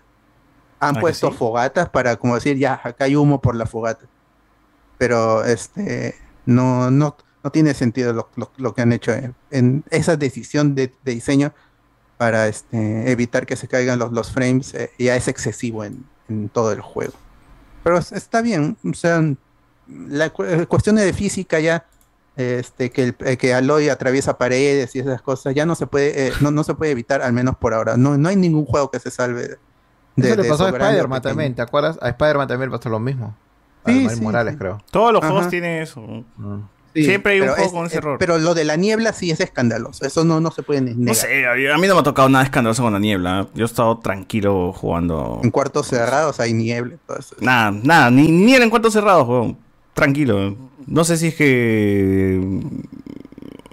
Han 0.80 0.96
¿Ah, 0.96 1.00
puesto 1.00 1.30
sí? 1.30 1.36
fogatas 1.38 1.90
para 1.90 2.16
como 2.16 2.34
decir, 2.36 2.56
ya, 2.58 2.80
acá 2.84 3.04
hay 3.04 3.16
humo 3.16 3.40
por 3.40 3.54
la 3.56 3.66
fogata. 3.66 4.06
Pero 4.98 5.44
este 5.44 6.14
no, 6.46 6.90
no, 6.90 7.16
no 7.44 7.50
tiene 7.52 7.74
sentido 7.74 8.12
lo, 8.12 8.30
lo- 8.36 8.52
lo 8.56 8.74
que 8.74 8.82
han 8.82 8.92
hecho 8.92 9.12
en, 9.12 9.36
en 9.50 9.84
esa 9.90 10.16
decisión 10.16 10.74
de, 10.74 10.98
de 11.02 11.12
diseño 11.14 11.54
para 12.18 12.48
este, 12.48 13.10
evitar 13.12 13.46
que 13.46 13.56
se 13.56 13.68
caigan 13.68 13.98
los, 13.98 14.12
los 14.12 14.32
frames. 14.32 14.74
eh, 14.74 14.92
ya 14.98 15.16
es 15.16 15.28
excesivo 15.28 15.84
en, 15.84 16.12
en 16.28 16.50
todo 16.50 16.72
el 16.72 16.80
juego. 16.82 17.14
Pero 17.82 17.98
es- 17.98 18.12
está 18.12 18.42
bien, 18.42 18.78
o 18.84 18.94
sea, 18.94 19.22
la 19.86 20.30
cu- 20.30 20.44
cuestiones 20.68 21.04
de 21.04 21.12
física 21.12 21.60
ya, 21.60 21.89
este, 22.40 22.90
que, 22.90 23.02
el, 23.04 23.16
eh, 23.20 23.36
que 23.36 23.54
Aloy 23.54 23.88
atraviesa 23.88 24.38
paredes 24.38 24.94
y 24.96 25.00
esas 25.00 25.22
cosas, 25.22 25.54
ya 25.54 25.66
no 25.66 25.74
se 25.74 25.86
puede, 25.86 26.28
eh, 26.28 26.32
no, 26.40 26.50
no 26.50 26.64
se 26.64 26.74
puede 26.74 26.92
evitar, 26.92 27.22
al 27.22 27.32
menos 27.32 27.56
por 27.56 27.74
ahora. 27.74 27.96
No, 27.96 28.16
no 28.18 28.28
hay 28.28 28.36
ningún 28.36 28.64
juego 28.66 28.90
que 28.90 28.98
se 28.98 29.10
salve 29.10 29.42
de, 29.42 29.56
Eso 30.28 30.36
le 30.36 30.42
de 30.42 30.48
pasó 30.48 30.66
a 30.66 30.70
Spider-Man 30.70 31.22
también, 31.22 31.54
¿te 31.54 31.62
acuerdas? 31.62 31.98
A 32.00 32.08
Spider-Man 32.08 32.48
también 32.48 32.70
le 32.70 32.76
pasó 32.76 32.88
lo 32.88 32.98
mismo. 33.00 33.36
Sí, 33.86 34.06
Morales, 34.20 34.54
sí. 34.54 34.58
creo. 34.58 34.82
Todos 34.90 35.12
los 35.12 35.22
Ajá. 35.22 35.32
juegos 35.32 35.50
tienen 35.50 35.82
eso. 35.82 36.04
Sí, 36.92 37.04
Siempre 37.04 37.34
hay 37.34 37.40
un 37.40 37.48
juego 37.48 37.64
es- 37.66 37.72
con 37.72 37.86
ese 37.86 37.94
eh, 37.94 37.98
error. 37.98 38.16
Pero 38.18 38.36
lo 38.38 38.52
de 38.52 38.64
la 38.64 38.74
niebla 38.76 39.12
sí 39.12 39.30
es 39.30 39.38
escandaloso. 39.40 40.04
Eso 40.04 40.24
no, 40.24 40.40
no 40.40 40.50
se 40.50 40.62
puede 40.64 40.80
ni 40.80 40.90
No 40.90 40.98
negar. 40.98 41.14
sé, 41.14 41.46
a 41.46 41.54
mí 41.78 41.86
no 41.86 41.94
me 41.94 42.00
ha 42.00 42.02
tocado 42.02 42.28
nada 42.28 42.44
escandaloso 42.44 42.82
con 42.82 42.92
la 42.92 42.98
niebla. 42.98 43.46
Yo 43.54 43.62
he 43.62 43.66
estado 43.66 43.98
tranquilo 44.00 44.72
jugando. 44.72 45.40
En 45.44 45.50
cuartos 45.52 45.86
cerrados 45.86 46.40
hay 46.40 46.52
niebla. 46.52 46.94
y 46.94 46.98
todo 47.06 47.18
eso. 47.18 47.36
Nada, 47.40 47.70
nada, 47.70 48.10
ni, 48.10 48.28
ni 48.30 48.54
en 48.56 48.68
cuartos 48.70 48.92
cerrados, 48.92 49.26
weón. 49.28 49.56
Tranquilo. 49.94 50.56
No 50.90 51.04
sé 51.04 51.16
si 51.16 51.28
es 51.28 51.34
que. 51.36 52.60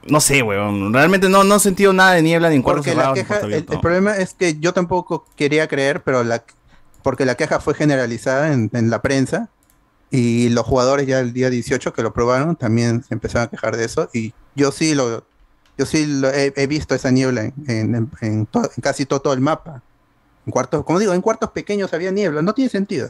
No 0.07 0.21
sé, 0.21 0.41
weón. 0.41 0.93
Realmente 0.93 1.27
no, 1.27 1.43
no 1.43 1.55
he 1.55 1.59
sentido 1.59 1.91
nada 1.91 2.13
de 2.13 2.21
niebla 2.21 2.49
ni 2.49 2.55
en 2.55 2.61
cuartos 2.61 2.85
cerrados. 2.95 3.17
el, 3.47 3.51
el 3.73 3.79
problema 3.81 4.15
es 4.17 4.33
que 4.33 4.57
yo 4.59 4.73
tampoco 4.73 5.25
quería 5.35 5.67
creer, 5.67 6.01
pero 6.03 6.23
la 6.23 6.43
porque 7.03 7.25
la 7.25 7.35
queja 7.35 7.59
fue 7.59 7.73
generalizada 7.73 8.53
en, 8.53 8.69
en 8.73 8.89
la 8.89 9.01
prensa 9.01 9.49
y 10.11 10.49
los 10.49 10.65
jugadores 10.65 11.07
ya 11.07 11.19
el 11.19 11.33
día 11.33 11.49
18 11.49 11.91
que 11.93 12.01
lo 12.03 12.13
probaron 12.13 12.55
también 12.55 13.03
se 13.03 13.13
empezaron 13.13 13.47
a 13.47 13.49
quejar 13.49 13.75
de 13.77 13.85
eso 13.85 14.09
y 14.13 14.33
yo 14.55 14.71
sí 14.71 14.93
lo 14.95 15.25
yo 15.77 15.85
sí 15.85 16.05
lo 16.05 16.29
he, 16.29 16.53
he 16.55 16.67
visto 16.67 16.95
esa 16.95 17.11
niebla 17.11 17.43
en, 17.43 17.53
en- 17.67 17.95
en- 17.95 18.09
en 18.21 18.45
to- 18.45 18.63
en 18.75 18.81
casi 18.81 19.05
todo, 19.05 19.21
todo 19.21 19.33
el 19.33 19.41
mapa. 19.41 19.81
En 20.45 20.51
cuartos, 20.51 20.83
como 20.85 20.99
digo, 20.99 21.13
en 21.13 21.21
cuartos 21.21 21.51
pequeños 21.51 21.93
había 21.93 22.11
niebla, 22.11 22.41
no 22.41 22.53
tiene 22.53 22.69
sentido. 22.69 23.09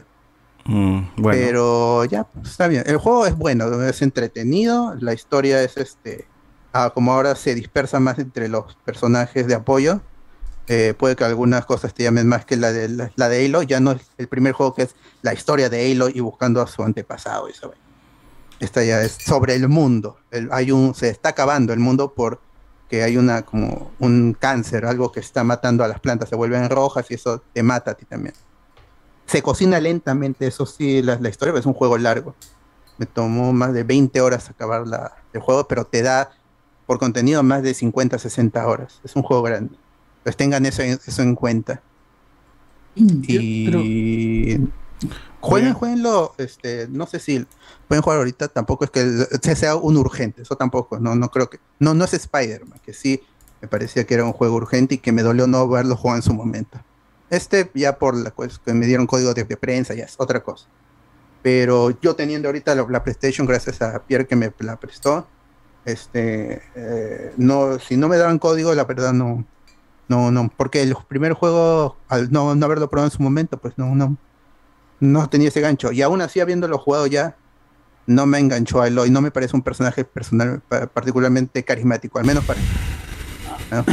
Mm. 0.68 1.22
Pero 1.22 2.04
ya, 2.04 2.24
pues, 2.24 2.50
está 2.50 2.68
bien. 2.68 2.84
El 2.86 2.98
juego 2.98 3.26
es 3.26 3.34
bueno, 3.34 3.82
es 3.82 4.02
entretenido, 4.02 4.94
la 5.00 5.14
historia 5.14 5.62
es 5.62 5.78
este, 5.78 6.26
ah, 6.74 6.90
como 6.94 7.14
ahora 7.14 7.34
se 7.34 7.54
dispersa 7.54 7.98
más 8.00 8.18
entre 8.18 8.48
los 8.48 8.76
personajes 8.84 9.46
de 9.46 9.54
apoyo, 9.54 10.02
eh, 10.66 10.92
puede 10.96 11.16
que 11.16 11.24
algunas 11.24 11.64
cosas 11.64 11.94
te 11.94 12.02
llamen 12.02 12.28
más 12.28 12.44
que 12.44 12.58
la 12.58 12.70
de 12.70 13.10
la, 13.16 13.28
de 13.30 13.46
Halo, 13.46 13.62
ya 13.62 13.80
no 13.80 13.92
es 13.92 14.02
el 14.18 14.28
primer 14.28 14.52
juego 14.52 14.74
que 14.74 14.82
es 14.82 14.94
la 15.22 15.32
historia 15.32 15.70
de 15.70 15.90
Halo 15.90 16.10
y 16.10 16.20
buscando 16.20 16.60
a 16.60 16.66
su 16.66 16.82
antepasado. 16.82 17.48
Esta 18.60 18.84
ya 18.84 19.00
es 19.00 19.12
sobre 19.12 19.54
el 19.54 19.68
mundo. 19.68 20.18
Se 20.94 21.08
está 21.08 21.30
acabando 21.30 21.72
el 21.72 21.78
mundo 21.78 22.12
porque 22.14 23.02
hay 23.02 23.16
una 23.16 23.40
como 23.40 23.92
un 24.00 24.36
cáncer, 24.38 24.84
algo 24.84 25.10
que 25.12 25.20
está 25.20 25.44
matando 25.44 25.82
a 25.82 25.88
las 25.88 26.00
plantas, 26.00 26.28
se 26.28 26.36
vuelven 26.36 26.68
rojas 26.68 27.10
y 27.10 27.14
eso 27.14 27.42
te 27.54 27.62
mata 27.62 27.92
a 27.92 27.94
ti 27.94 28.04
también. 28.04 28.34
Se 29.28 29.42
cocina 29.42 29.78
lentamente, 29.80 30.46
eso 30.46 30.66
sí, 30.66 31.02
la, 31.02 31.18
la 31.20 31.28
historia, 31.28 31.52
pero 31.52 31.60
es 31.60 31.66
un 31.66 31.74
juego 31.74 31.98
largo. 31.98 32.34
Me 32.96 33.06
tomó 33.06 33.52
más 33.52 33.72
de 33.74 33.84
20 33.84 34.20
horas 34.20 34.48
acabar 34.50 34.86
la, 34.86 35.12
el 35.32 35.40
juego, 35.40 35.68
pero 35.68 35.84
te 35.84 36.02
da 36.02 36.30
por 36.86 36.98
contenido 36.98 37.42
más 37.42 37.62
de 37.62 37.74
50, 37.74 38.18
60 38.18 38.66
horas. 38.66 39.00
Es 39.04 39.14
un 39.14 39.22
juego 39.22 39.42
grande. 39.42 39.76
Pues 40.24 40.36
tengan 40.36 40.64
eso, 40.66 40.82
en- 40.82 40.98
eso 41.06 41.22
en 41.22 41.34
cuenta. 41.34 41.82
Y 43.28 44.58
jueguen, 45.40 45.74
jueguenlo, 45.74 46.34
este, 46.38 46.88
no 46.88 47.06
sé 47.06 47.20
si 47.20 47.46
pueden 47.86 48.02
jugar 48.02 48.18
ahorita, 48.18 48.48
tampoco 48.48 48.84
es 48.84 48.90
que 48.90 49.54
sea 49.54 49.76
un 49.76 49.96
urgente, 49.96 50.42
eso 50.42 50.56
tampoco, 50.56 50.98
no, 50.98 51.14
no 51.14 51.28
creo 51.30 51.48
que, 51.48 51.60
no, 51.78 51.94
no 51.94 52.04
es 52.04 52.14
Spider-Man, 52.14 52.80
que 52.82 52.92
sí 52.92 53.20
me 53.60 53.68
parecía 53.68 54.04
que 54.04 54.14
era 54.14 54.24
un 54.24 54.32
juego 54.32 54.56
urgente 54.56 54.96
y 54.96 54.98
que 54.98 55.12
me 55.12 55.22
dolió 55.22 55.46
no 55.46 55.68
verlo 55.68 55.96
jugar 55.96 56.16
en 56.16 56.22
su 56.22 56.34
momento. 56.34 56.80
Este 57.30 57.70
ya 57.74 57.98
por 57.98 58.16
la 58.16 58.30
pues, 58.30 58.58
que 58.58 58.72
me 58.72 58.86
dieron 58.86 59.06
código 59.06 59.34
de, 59.34 59.44
prensa, 59.56 59.94
ya 59.94 60.04
es 60.04 60.14
otra 60.18 60.40
cosa. 60.42 60.66
Pero 61.42 61.90
yo 62.00 62.16
teniendo 62.16 62.48
ahorita 62.48 62.74
la, 62.74 62.86
la 62.88 63.04
PlayStation, 63.04 63.46
gracias 63.46 63.80
a 63.82 64.02
Pierre 64.02 64.26
que 64.26 64.36
me 64.36 64.52
la 64.60 64.76
prestó, 64.76 65.26
este, 65.84 66.62
eh, 66.74 67.32
no, 67.36 67.78
si 67.78 67.96
no 67.96 68.08
me 68.08 68.16
daban 68.16 68.38
código, 68.38 68.74
la 68.74 68.84
verdad 68.84 69.12
no, 69.12 69.44
no, 70.08 70.30
no, 70.30 70.50
porque 70.56 70.84
los 70.86 71.04
primeros 71.04 71.38
juegos, 71.38 71.94
al 72.08 72.32
no, 72.32 72.54
no 72.54 72.66
haberlo 72.66 72.88
probado 72.88 73.08
en 73.08 73.16
su 73.16 73.22
momento, 73.22 73.56
pues 73.58 73.74
no, 73.76 73.94
no, 73.94 74.16
no 75.00 75.28
tenía 75.28 75.48
ese 75.48 75.60
gancho. 75.60 75.92
Y 75.92 76.02
aún 76.02 76.20
así, 76.20 76.40
habiéndolo 76.40 76.78
jugado 76.78 77.06
ya, 77.06 77.36
no 78.06 78.26
me 78.26 78.38
enganchó 78.38 78.80
a 78.80 78.88
Eloy, 78.88 79.10
no 79.10 79.20
me 79.20 79.30
parece 79.30 79.54
un 79.54 79.62
personaje 79.62 80.04
personal, 80.04 80.60
pa- 80.66 80.86
particularmente 80.86 81.62
carismático, 81.62 82.18
al 82.18 82.24
menos 82.24 82.44
para. 82.44 82.58
¿no? 83.70 83.84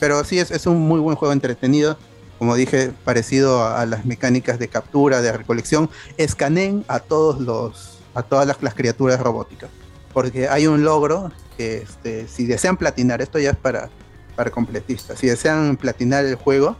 Pero 0.00 0.24
sí, 0.24 0.38
es, 0.38 0.50
es 0.50 0.66
un 0.66 0.78
muy 0.80 1.00
buen 1.00 1.16
juego 1.16 1.32
entretenido. 1.32 1.98
Como 2.38 2.54
dije, 2.54 2.92
parecido 3.04 3.66
a, 3.66 3.84
las 3.86 4.04
mecánicas 4.04 4.58
de 4.58 4.68
captura, 4.68 5.20
de 5.20 5.32
recolección. 5.32 5.90
Escaneen 6.16 6.84
a 6.88 7.00
todos 7.00 7.40
los, 7.40 7.98
a 8.14 8.22
todas 8.22 8.46
las, 8.46 8.74
criaturas 8.74 9.20
robóticas. 9.20 9.70
Porque 10.12 10.48
hay 10.48 10.66
un 10.66 10.84
logro 10.84 11.32
que 11.56 11.78
este, 11.78 12.28
si 12.28 12.46
desean 12.46 12.76
platinar, 12.76 13.20
esto 13.20 13.38
ya 13.38 13.50
es 13.50 13.56
para, 13.56 13.90
para 14.36 14.50
completistas. 14.50 15.18
Si 15.18 15.26
desean 15.26 15.76
platinar 15.76 16.24
el 16.24 16.36
juego, 16.36 16.76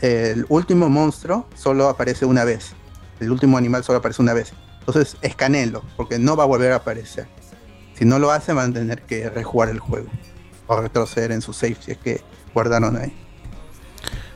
el 0.00 0.46
último 0.48 0.88
monstruo 0.88 1.46
solo 1.56 1.88
aparece 1.88 2.24
una 2.24 2.44
vez. 2.44 2.72
El 3.18 3.30
último 3.32 3.58
animal 3.58 3.82
solo 3.84 3.98
aparece 3.98 4.22
una 4.22 4.32
vez. 4.32 4.52
Entonces, 4.78 5.16
escaneenlo, 5.20 5.82
porque 5.96 6.18
no 6.18 6.36
va 6.36 6.44
a 6.44 6.46
volver 6.46 6.72
a 6.72 6.76
aparecer. 6.76 7.28
Si 7.94 8.04
no 8.04 8.18
lo 8.18 8.30
hacen, 8.30 8.56
van 8.56 8.70
a 8.70 8.74
tener 8.74 9.02
que 9.02 9.28
rejugar 9.28 9.68
el 9.68 9.78
juego. 9.78 10.08
O 10.66 10.80
retroceder 10.80 11.32
en 11.32 11.42
su 11.42 11.52
save 11.52 11.76
si 11.80 11.90
es 11.92 11.98
que 11.98 12.22
guardaron 12.54 12.96
ahí. 12.96 13.14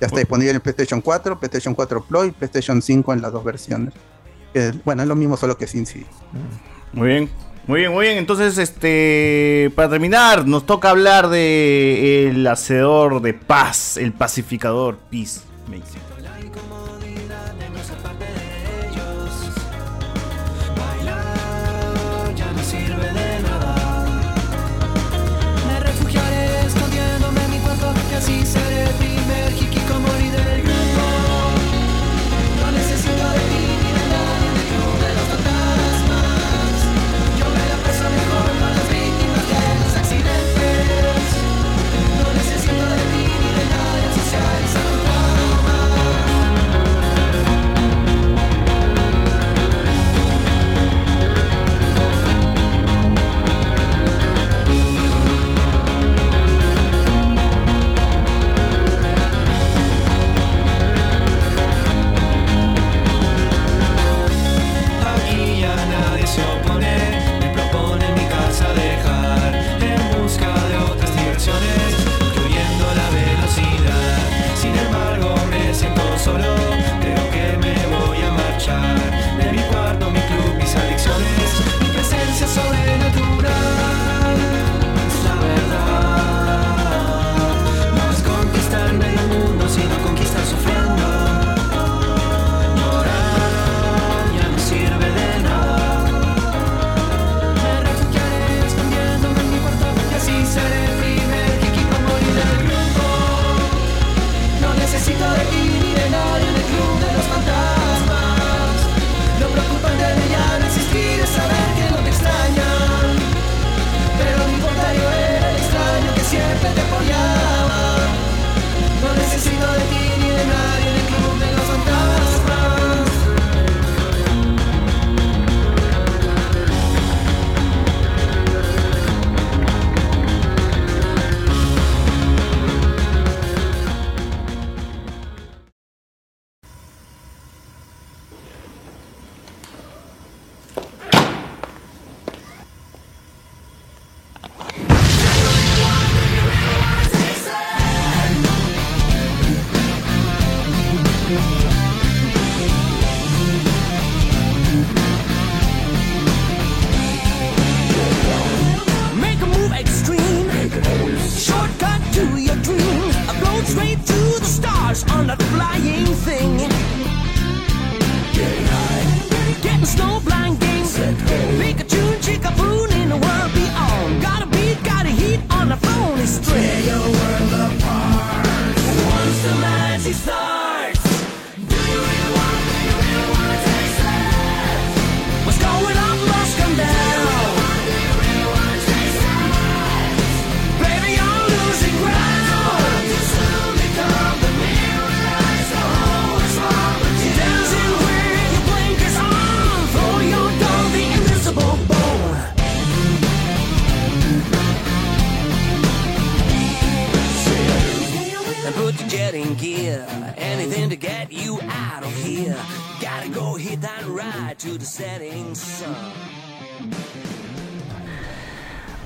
Ya 0.01 0.07
está 0.07 0.19
disponible 0.19 0.53
en 0.53 0.61
PlayStation 0.61 1.01
4, 1.01 1.39
PlayStation 1.39 1.75
4 1.75 2.05
Pro 2.05 2.25
y 2.25 2.31
PlayStation 2.31 2.83
5 2.83 3.13
en 3.13 3.23
las 3.23 3.33
dos 3.33 3.45
versiones. 3.45 3.95
Bueno, 4.85 5.03
es 5.03 5.09
lo 5.09 5.17
mismo, 5.17 5.37
solo 5.37 5.57
que 5.57 5.67
sin 5.67 5.87
CD. 5.87 6.07
Muy 6.93 7.09
bien. 7.09 7.31
Muy 7.67 7.81
bien, 7.81 7.93
muy 7.93 8.07
bien. 8.07 8.19
Entonces, 8.19 8.59
este, 8.59 9.73
para 9.75 9.89
terminar, 9.89 10.47
nos 10.47 10.67
toca 10.67 10.91
hablar 10.91 11.29
de 11.31 12.29
el 12.29 12.47
hacedor 12.47 13.23
de 13.23 13.33
paz, 13.33 13.97
el 13.97 14.13
pacificador 14.13 14.99
Peace. 15.11 15.41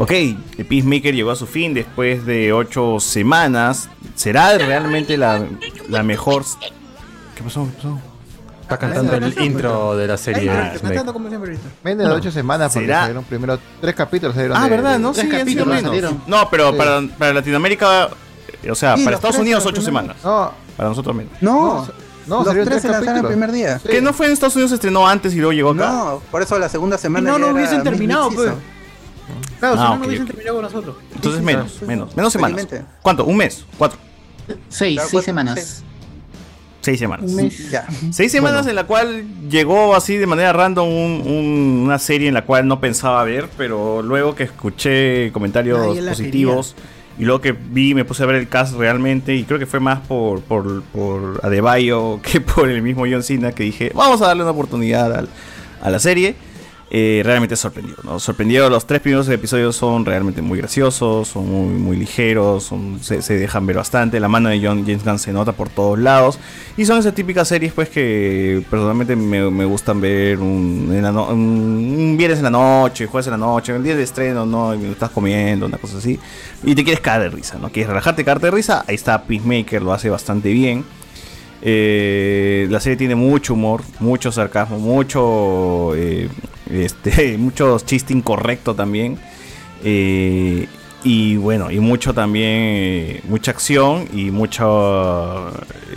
Ok, 0.09 0.57
The 0.57 0.65
Peacemaker 0.65 1.15
llegó 1.15 1.31
a 1.31 1.37
su 1.37 1.47
fin 1.47 1.75
después 1.75 2.25
de 2.25 2.53
ocho 2.53 2.99
semanas. 2.99 3.91
¿Será 4.15 4.57
realmente 4.57 5.19
la, 5.19 5.45
la 5.91 6.03
mejor... 6.03 6.45
¿Qué 7.35 7.43
pasó? 7.43 7.67
¿Qué 7.67 7.77
pasó? 7.77 7.99
Está 8.62 8.78
cantando 8.78 9.15
el 9.15 9.39
intro 9.43 9.97
de 9.97 10.07
la 10.07 10.17
serie. 10.17 10.51
Peacemaker. 10.51 11.12
como 11.12 11.28
siempre. 11.28 11.59
Menos 11.85 12.09
de 12.09 12.15
ocho 12.15 12.31
semanas 12.31 12.73
porque 12.73 12.87
¿Será? 12.87 13.01
salieron 13.01 13.25
primero 13.25 13.59
tres 13.83 13.95
capítulos. 13.95 14.35
salieron 14.35 14.57
Ah, 14.57 14.65
de- 14.65 14.70
¿verdad? 14.70 14.93
de- 14.95 14.99
No, 14.99 15.12
tres 15.12 15.27
sí, 15.28 15.37
han 15.37 15.47
sido 15.47 15.65
capítulos 15.65 15.67
menos. 15.69 15.83
salieron. 15.91 16.23
No, 16.27 16.49
pero 16.51 16.70
Sí. 16.73 16.78
para, 16.78 17.03
para 17.19 17.33
Latinoamérica, 17.35 18.09
o 18.70 18.75
sea, 18.75 18.97
Sí, 18.97 19.05
para 19.05 19.12
los 19.12 19.19
Estados 19.19 19.37
tres 19.37 19.41
Unidos 19.41 19.67
ocho 19.67 19.83
semanas. 19.83 20.17
No, 20.25 20.53
Para 20.77 20.89
nosotros 20.91 21.15
menos. 21.17 21.33
No, 21.43 21.87
no, 22.27 22.37
los 22.37 22.47
salieron 22.47 22.69
tres 22.69 22.81
tres 22.81 22.83
se 22.83 22.89
lanzaron 22.89 22.99
el 23.17 23.23
capítulos. 23.23 23.31
primer 23.31 23.53
día. 23.53 23.81
¿Que 23.91 24.01
no 24.03 24.12
fue 24.15 24.27
en 24.27 24.33
Estados 24.33 24.57
Unidos 24.57 24.70
se 24.70 24.75
estrenó 24.77 25.07
antes 25.07 25.35
y 25.35 25.37
luego 25.37 25.53
llegó 25.53 25.70
acá? 25.70 25.91
No, 25.91 26.23
por 26.31 26.41
eso 26.43 26.59
la 26.59 26.69
segunda 26.70 26.97
semana. 26.97 27.31
no, 27.31 27.37
ya 27.37 27.39
no 27.41 27.47
era 27.47 27.55
hubiesen 27.55 27.83
terminado, 27.83 28.31
pues. 28.31 28.53
Claro, 29.59 29.77
si 29.77 29.81
Ah, 29.83 29.85
no, 29.89 29.93
ok, 29.95 29.99
no 30.01 30.07
hubiesen 30.07 30.23
ok. 30.23 30.31
terminado 30.31 30.57
con 30.57 30.62
nosotros. 30.65 30.97
Entonces 31.15 31.39
Sí, 31.41 31.45
menos, 31.47 31.83
menos, 31.83 32.17
menos 32.17 32.33
semanas. 32.33 32.67
¿Cuánto? 33.03 33.25
¿Un 33.25 33.37
mes? 33.37 33.65
¿Cuatro? 33.77 33.99
Seis, 34.69 34.95
Claro, 34.95 35.09
seis 35.09 35.12
cuatro, 35.12 35.23
semanas. 35.25 35.85
Seis 36.81 36.99
semanas. 37.01 37.28
Un 37.31 37.37
mes. 37.37 37.70
Ya. 37.70 37.87
Seis 38.12 38.31
semanas 38.33 38.67
en 38.67 38.75
la 38.77 38.85
cual 38.87 39.25
llegó 39.51 39.95
así 39.97 40.17
de 40.17 40.27
manera 40.27 40.53
random 40.53 40.89
un- 40.89 41.23
un- 41.27 41.83
una 41.85 41.99
serie 41.99 42.28
en 42.28 42.35
la 42.35 42.45
cual 42.45 42.67
no 42.69 42.81
pensaba 42.81 43.23
ver, 43.25 43.49
pero 43.59 44.01
luego 44.01 44.35
que 44.35 44.45
escuché 44.45 45.31
comentarios 45.33 45.99
positivos 46.09 46.77
y 47.19 47.25
luego 47.25 47.41
que 47.41 47.53
vi 47.53 47.95
me 47.95 48.05
puse 48.05 48.23
a 48.23 48.27
ver 48.27 48.37
el 48.37 48.49
cast 48.49 48.77
realmente 48.77 49.35
y 49.35 49.43
creo 49.43 49.59
que 49.59 49.67
fue 49.67 49.81
más 49.81 49.99
por, 50.07 50.41
por, 50.43 50.83
por 50.85 51.41
Adebayo 51.43 52.20
que 52.23 52.41
por 52.41 52.70
el 52.70 52.81
mismo 52.81 53.05
John 53.11 53.25
Cena 53.25 53.51
que 53.53 53.65
dije, 53.65 53.91
vamos 53.95 54.23
a 54.23 54.28
darle 54.28 54.45
una 54.45 54.53
oportunidad 54.53 55.12
al- 55.12 55.28
a 55.83 55.91
la 55.91 55.99
serie. 55.99 56.37
Eh, 56.91 57.20
realmente 57.23 57.55
sorprendió, 57.55 57.97
¿no? 58.02 58.18
Sorprendió, 58.18 58.70
los 58.70 58.86
tres 58.86 59.02
primeros 59.02 59.28
episodios 59.28 59.76
son 59.76 60.07
realmente 60.07 60.41
muy 60.41 60.57
graciosos, 60.58 61.28
son 61.28 61.47
muy, 61.47 61.75
muy 61.75 61.97
ligeros, 61.99 62.65
son- 62.65 62.99
se, 63.02 63.20
dejan 63.39 63.67
ver 63.67 63.76
bastante, 63.76 64.18
la 64.18 64.28
mano 64.28 64.49
de 64.49 64.58
John 64.58 64.86
James 64.86 65.05
Gunn 65.05 65.18
se 65.18 65.31
nota 65.34 65.52
por 65.52 65.68
todos 65.68 65.99
lados, 65.99 66.39
y 66.78 66.86
son 66.86 66.99
esas 66.99 67.15
típicas 67.15 67.47
series 67.47 67.75
pues 67.75 67.91
que 67.91 68.62
personalmente 68.70 69.17
me, 69.17 69.50
me 69.50 69.67
gustan 69.67 70.00
ver 70.00 70.39
un, 70.39 70.91
en 70.94 71.02
la 71.02 71.12
no- 71.12 71.26
un, 71.28 72.17
viernes 72.17 72.39
en 72.39 72.44
la 72.44 72.50
noche, 72.50 73.05
jueves 73.07 73.26
en 73.26 73.33
la 73.33 73.36
noche, 73.36 73.76
el 73.76 73.83
día 73.84 73.94
de 73.94 74.02
estreno, 74.05 74.47
¿no? 74.47 74.75
Y 74.75 74.86
estás 74.86 75.10
comiendo, 75.10 75.67
una 75.67 75.76
cosa 75.76 75.99
así, 75.99 76.18
y 76.65 76.75
te 76.75 76.84
quieres 76.84 77.02
caer 77.02 77.20
de 77.25 77.28
risa, 77.28 77.58
¿no? 77.60 77.68
Quieres 77.70 77.91
relajarte, 77.91 78.25
caerte 78.25 78.47
de 78.47 78.52
risa, 78.52 78.86
ahí 78.89 78.94
está 78.94 79.25
Peacemaker, 79.25 79.83
lo 79.83 79.92
hace 79.92 80.08
bastante 80.08 80.50
bien. 80.55 80.86
Eh, 81.60 82.67
la 82.70 82.81
serie 82.81 82.97
tiene 82.97 83.15
mucho 83.17 83.55
humor, 83.55 83.83
mucho 84.00 84.31
sarcasmo, 84.31 84.78
mucho 84.78 85.94
eh, 85.97 86.28
este, 86.71 87.39
mucho 87.39 87.79
chiste 87.81 88.13
incorrecto 88.13 88.75
también. 88.75 89.19
Eh, 89.85 90.67
y 91.05 91.37
bueno, 91.37 91.71
y 91.71 91.79
mucho 91.79 92.13
también, 92.13 92.45
eh, 92.51 93.21
mucha 93.29 93.53
acción 93.53 94.09
y 94.13 94.31
mucho. 94.31 95.53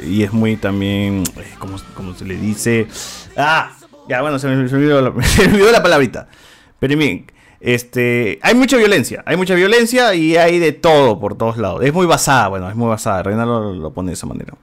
Y 0.08 0.24
es 0.24 0.32
muy 0.32 0.58
también. 0.58 1.24
eh, 1.38 1.54
¿Cómo, 1.60 1.78
cómo 1.96 2.14
se 2.14 2.26
le 2.26 2.36
dice? 2.36 2.88
¡Ah! 3.36 3.72
Ya, 4.08 4.22
bueno, 4.22 4.40
se 4.40 4.48
me, 4.48 4.56
olvidó, 4.56 5.02
la, 5.02 5.24
se 5.24 5.48
me 5.48 5.64
palabrita. 5.82 6.28
Pero 6.80 6.98
bien, 6.98 7.26
este, 7.60 8.40
hay 8.42 8.56
mucha 8.56 8.78
violencia, 8.78 9.24
hay 9.26 9.38
mucha 9.38 9.54
violencia 9.56 10.14
y 10.16 10.36
hay 10.36 10.60
de 10.60 10.72
todo 10.72 11.20
por 11.20 11.38
todos 11.38 11.58
lados. 11.58 11.84
Es 11.84 11.94
muy 11.94 12.06
basada, 12.06 12.48
bueno, 12.48 12.70
es 12.70 12.76
muy 12.76 12.88
basada. 12.88 13.24
Reina 13.24 13.46
lo, 13.46 13.74
lo 13.74 13.92
pone 13.92 14.10
de 14.10 14.14
esa 14.14 14.28
manera. 14.28 14.54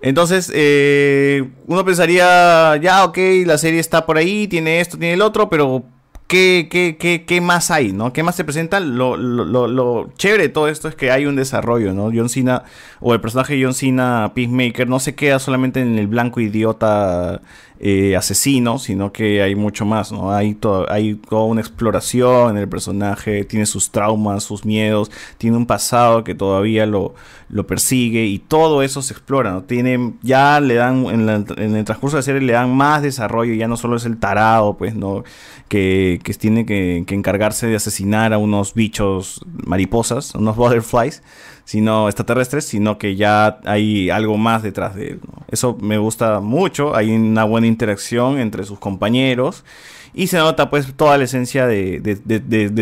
Entonces, 0.00 0.50
eh, 0.54 1.48
uno 1.66 1.84
pensaría, 1.84 2.76
ya, 2.76 3.04
ok, 3.04 3.18
la 3.46 3.58
serie 3.58 3.80
está 3.80 4.06
por 4.06 4.16
ahí, 4.16 4.48
tiene 4.48 4.80
esto, 4.80 4.98
tiene 4.98 5.14
el 5.14 5.22
otro, 5.22 5.48
pero 5.48 5.84
¿qué, 6.26 6.68
qué, 6.70 6.96
qué, 6.98 7.24
qué 7.26 7.40
más 7.40 7.70
hay, 7.70 7.92
no? 7.92 8.12
¿Qué 8.12 8.22
más 8.22 8.34
se 8.36 8.44
presenta? 8.44 8.80
Lo, 8.80 9.16
lo, 9.16 9.66
lo, 9.66 10.12
chévere 10.16 10.44
de 10.44 10.48
todo 10.48 10.68
esto 10.68 10.88
es 10.88 10.94
que 10.94 11.10
hay 11.10 11.26
un 11.26 11.36
desarrollo, 11.36 11.92
¿no? 11.92 12.10
John 12.14 12.28
Cena, 12.28 12.64
o 13.00 13.12
el 13.14 13.20
personaje 13.20 13.54
de 13.54 13.64
John 13.64 13.74
Cena, 13.74 14.32
Peacemaker, 14.34 14.88
no 14.88 14.98
se 14.98 15.14
queda 15.14 15.38
solamente 15.38 15.80
en 15.80 15.98
el 15.98 16.06
blanco 16.06 16.40
idiota 16.40 17.42
eh, 17.84 18.16
asesino, 18.16 18.78
sino 18.78 19.12
que 19.12 19.42
hay 19.42 19.54
mucho 19.56 19.84
más, 19.84 20.12
¿no? 20.12 20.32
Hay, 20.32 20.54
to- 20.54 20.90
hay 20.90 21.16
toda 21.16 21.44
una 21.44 21.60
exploración 21.60 22.52
en 22.52 22.58
el 22.62 22.68
personaje, 22.68 23.44
tiene 23.44 23.66
sus 23.66 23.90
traumas, 23.90 24.44
sus 24.44 24.64
miedos, 24.64 25.10
tiene 25.36 25.56
un 25.56 25.66
pasado 25.66 26.22
que 26.24 26.34
todavía 26.34 26.86
lo, 26.86 27.14
lo 27.48 27.66
persigue 27.66 28.24
y 28.24 28.38
todo 28.38 28.82
eso 28.82 29.02
se 29.02 29.12
explora, 29.12 29.50
¿no? 29.50 29.64
Tiene, 29.64 30.14
ya 30.22 30.60
le 30.60 30.74
dan, 30.74 31.06
en, 31.06 31.26
la- 31.26 31.44
en 31.56 31.76
el 31.76 31.84
transcurso 31.84 32.16
de 32.16 32.20
la 32.20 32.22
serie 32.24 32.40
le 32.40 32.52
dan 32.52 32.74
más 32.74 33.02
desarrollo, 33.02 33.52
ya 33.54 33.66
no 33.68 33.76
solo 33.76 33.96
es 33.96 34.04
el 34.04 34.16
tarado, 34.18 34.76
pues, 34.76 34.94
¿no? 34.94 35.24
Que, 35.72 36.20
tiene 36.38 36.66
que, 36.66 36.98
encargarse 36.98 37.66
de 37.66 37.76
asesinar 37.76 38.34
a 38.34 38.38
unos 38.38 38.74
bichos 38.74 39.40
mariposas, 39.64 40.34
unos 40.34 40.54
butterflies, 40.54 41.22
sino 41.64 42.08
extraterrestres, 42.08 42.66
sino 42.66 42.98
que 42.98 43.16
ya 43.16 43.58
hay 43.64 44.10
algo 44.10 44.36
más 44.36 44.62
detrás 44.62 44.94
de 44.94 45.12
él. 45.12 45.20
Eso 45.48 45.78
me 45.80 45.96
gusta 45.96 46.40
mucho, 46.40 46.94
hay 46.94 47.10
una 47.10 47.44
buena 47.44 47.68
interacción 47.68 48.38
entre 48.38 48.64
sus 48.64 48.78
compañeros 48.78 49.64
y 50.12 50.26
se 50.26 50.36
nota 50.36 50.68
pues 50.68 50.92
toda 50.94 51.16
la 51.16 51.24
esencia 51.24 51.66
de, 51.66 52.00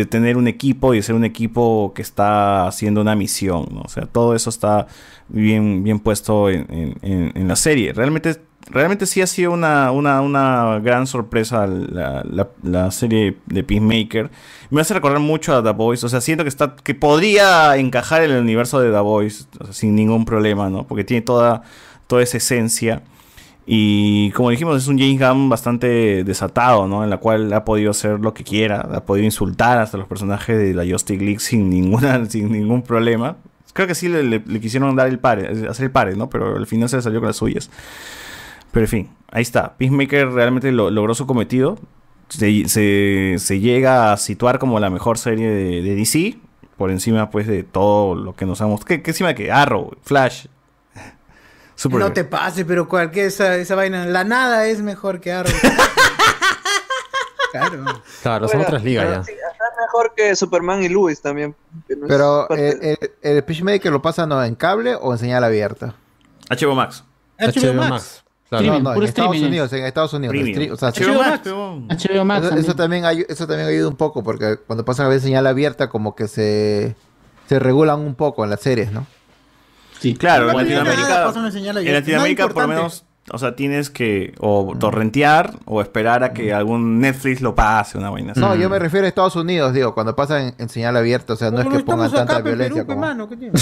tener 0.09 0.35
un 0.35 0.49
equipo 0.49 0.93
y 0.93 0.97
de 0.97 1.03
ser 1.03 1.15
un 1.15 1.23
equipo 1.23 1.93
que 1.95 2.01
está 2.01 2.67
haciendo 2.67 2.99
una 2.99 3.15
misión. 3.15 3.67
O 3.85 3.87
sea, 3.87 4.05
todo 4.05 4.35
eso 4.35 4.49
está 4.49 4.87
bien, 5.29 5.85
bien 5.85 6.01
puesto 6.01 6.49
en 6.49 7.47
la 7.47 7.55
serie. 7.55 7.93
Realmente, 7.93 8.50
realmente 8.71 9.05
sí 9.05 9.21
ha 9.21 9.27
sido 9.27 9.51
una, 9.51 9.91
una, 9.91 10.21
una 10.21 10.79
gran 10.79 11.05
sorpresa 11.07 11.67
la, 11.67 12.23
la- 12.63 12.91
serie 12.91 13.37
de 13.45 13.63
Peacemaker. 13.63 14.31
Me 14.69 14.81
hace 14.81 14.93
recordar 14.93 15.19
mucho 15.19 15.55
a 15.55 15.63
The 15.63 15.71
Voice. 15.71 16.05
O 16.05 16.09
sea, 16.09 16.21
siento 16.21 16.43
que 16.43 16.49
está. 16.49 16.75
que 16.75 16.95
podría 16.95 17.75
encajar 17.77 18.23
en 18.23 18.31
el 18.31 18.41
universo 18.41 18.79
de 18.79 18.91
The 18.91 18.99
Voice. 18.99 19.45
sin 19.71 19.95
ningún 19.95 20.25
problema, 20.25 20.69
¿no? 20.69 20.87
Porque 20.87 21.03
tiene 21.03 21.21
toda, 21.21 21.61
toda 22.07 22.23
esa 22.23 22.37
esencia. 22.37 23.03
Y 23.65 24.31
como 24.31 24.49
dijimos, 24.49 24.75
es 24.81 24.87
un 24.87 24.97
James 24.97 25.19
Gunn 25.19 25.47
bastante 25.49 26.23
desatado, 26.23 26.87
¿no? 26.87 27.03
En 27.03 27.09
la 27.09 27.17
cual 27.17 27.53
ha 27.53 27.63
podido 27.63 27.91
hacer 27.91 28.19
lo 28.19 28.33
que 28.33 28.43
quiera, 28.43 28.81
ha 28.81 29.05
podido 29.05 29.23
insultar 29.25 29.77
hasta 29.77 29.97
los 29.97 30.07
personajes 30.07 30.57
de 30.57 30.73
la 30.73 30.83
Justice 30.91 31.23
League 31.23 31.39
sin 31.39 31.69
ninguna, 31.69 32.25
sin 32.29 32.51
ningún 32.51 32.81
problema. 32.81 33.37
Creo 33.73 33.87
que 33.87 33.95
sí 33.95 34.09
le 34.09 34.41
quisieron 34.59 34.93
dar 34.97 35.07
el 35.07 35.19
pare, 35.19 35.47
hacer 35.69 35.85
el 35.85 35.91
pare, 35.91 36.15
¿no? 36.17 36.29
Pero 36.29 36.57
al 36.57 36.67
final 36.67 36.89
se 36.89 36.97
le 36.97 37.01
salió 37.03 37.19
con 37.21 37.27
las 37.27 37.37
suyas. 37.37 37.69
Pero 38.71 38.85
en 38.85 38.89
fin, 38.89 39.09
ahí 39.31 39.41
está. 39.41 39.75
Peacemaker 39.77 40.29
realmente 40.31 40.71
lo- 40.71 40.91
logró 40.91 41.13
su 41.15 41.25
cometido. 41.27 41.77
Se, 42.29 42.67
se- 42.69 43.35
se 43.39 43.59
llega 43.59 44.13
a 44.13 44.17
situar 44.17 44.57
como 44.59 44.79
la 44.79 44.89
mejor 44.89 45.17
serie 45.17 45.49
de, 45.49 45.81
de 45.81 45.95
DC. 45.95 46.37
Por 46.77 46.91
encima, 46.91 47.29
pues, 47.29 47.45
de 47.47 47.63
todo 47.63 48.15
lo 48.15 48.35
que 48.35 48.45
nos 48.45 48.59
hemos... 48.61 48.83
¿Qué, 48.85 49.01
qué 49.03 49.11
encima 49.11 49.29
de 49.29 49.35
qué? 49.35 49.51
Arrow, 49.51 49.91
Flash. 50.03 50.45
No 51.89 52.13
te 52.13 52.23
pases, 52.23 52.63
pero 52.67 52.87
cualquier 52.87 53.25
esa, 53.25 53.55
esa 53.55 53.73
vaina, 53.75 54.05
la 54.05 54.23
nada 54.23 54.67
es 54.67 54.81
mejor 54.83 55.19
que 55.19 55.31
Arrow. 55.31 55.51
claro. 57.51 57.83
Claro, 58.21 58.47
son 58.47 58.57
Bueno, 58.59 58.67
otras 58.67 58.83
ligas 58.83 59.05
pero 59.05 59.17
ya. 59.17 59.23
sí, 59.23 59.31
mejor 59.81 60.13
que 60.15 60.35
Superman 60.35 60.83
y 60.83 60.89
Lewis 60.89 61.21
también. 61.21 61.55
que 61.87 61.95
no 61.95 62.07
Pero 62.07 62.45
parte 62.47 62.93
eh, 62.93 62.97
el, 63.21 63.37
el 63.37 63.43
Peacemaker 63.43 63.91
lo 63.91 64.01
pasan 64.01 64.29
¿no, 64.29 64.43
en 64.43 64.55
cable 64.55 64.95
o 64.95 65.11
en 65.11 65.17
señal 65.17 65.43
abierta. 65.43 65.95
HBO 66.49 66.75
Max. 66.75 67.03
HBO 67.39 67.73
Max. 67.73 68.23
Claro, 68.51 68.65
Streaming, 68.65 68.83
no, 68.83 68.89
no, 68.93 68.95
en 68.97 69.07
Estados 69.07 69.29
streaming. 69.31 69.47
Unidos, 69.47 69.73
en 69.73 69.85
Estados 69.85 70.13
Unidos. 70.13 70.33
Premium. 70.33 70.59
Stre- 70.59 70.71
o 70.73 70.75
sea, 70.75 70.89
HBO. 70.91 71.17
Max, 71.23 71.39
pero- 71.41 71.75
HBO 71.87 72.25
Max 72.25 72.39
Eso, 72.41 72.49
también. 72.49 72.65
eso 72.65 72.75
también 72.75 73.03
ayu- 73.05 73.25
eso 73.29 73.47
también 73.47 73.69
ayuda 73.69 73.87
un 73.87 73.95
poco 73.95 74.23
porque 74.23 74.57
cuando 74.67 74.83
pasan 74.83 75.05
a 75.05 75.09
ver 75.09 75.21
señal 75.21 75.47
abierta 75.47 75.87
como 75.89 76.15
que 76.15 76.27
se, 76.27 76.95
se 77.47 77.59
regulan 77.59 78.01
un 78.01 78.13
poco 78.15 78.43
en 78.43 78.49
las 78.49 78.59
series, 78.59 78.91
¿no? 78.91 79.07
Sí. 80.01 80.15
Claro, 80.15 80.49
en 80.51 80.57
Latinoamérica, 80.57 81.31
en 81.79 81.93
Latinoamérica 81.93 82.49
por 82.49 82.63
lo 82.63 82.67
menos, 82.67 83.05
o 83.31 83.37
sea, 83.37 83.55
tienes 83.55 83.89
que 83.89 84.33
o 84.39 84.73
torrentear 84.77 85.53
o 85.63 85.81
esperar 85.81 86.25
a 86.25 86.33
que 86.33 86.53
algún 86.53 86.99
Netflix 86.99 87.39
lo 87.39 87.55
pase, 87.55 87.97
una 87.97 88.09
vaina. 88.09 88.33
No, 88.35 88.53
yo 88.55 88.69
me 88.69 88.79
refiero 88.79 89.05
a 89.05 89.07
Estados 89.07 89.37
Unidos, 89.37 89.71
digo, 89.73 89.93
cuando 89.93 90.13
pasan 90.13 90.41
en, 90.47 90.55
en 90.57 90.67
señal 90.67 90.97
abierta, 90.97 91.31
o 91.33 91.35
sea, 91.37 91.51
no 91.51 91.59
es 91.59 91.63
Como 91.63 91.77
que 91.77 91.83
pongan 91.85 92.11
tanta 92.11 92.33
acá, 92.33 92.43
pe, 92.43 92.49
violencia 92.49 92.83
Perú, 92.83 92.87
pe, 92.87 92.93
como... 92.95 93.07
mano, 93.07 93.29
¿qué 93.29 93.37
tiene? 93.37 93.53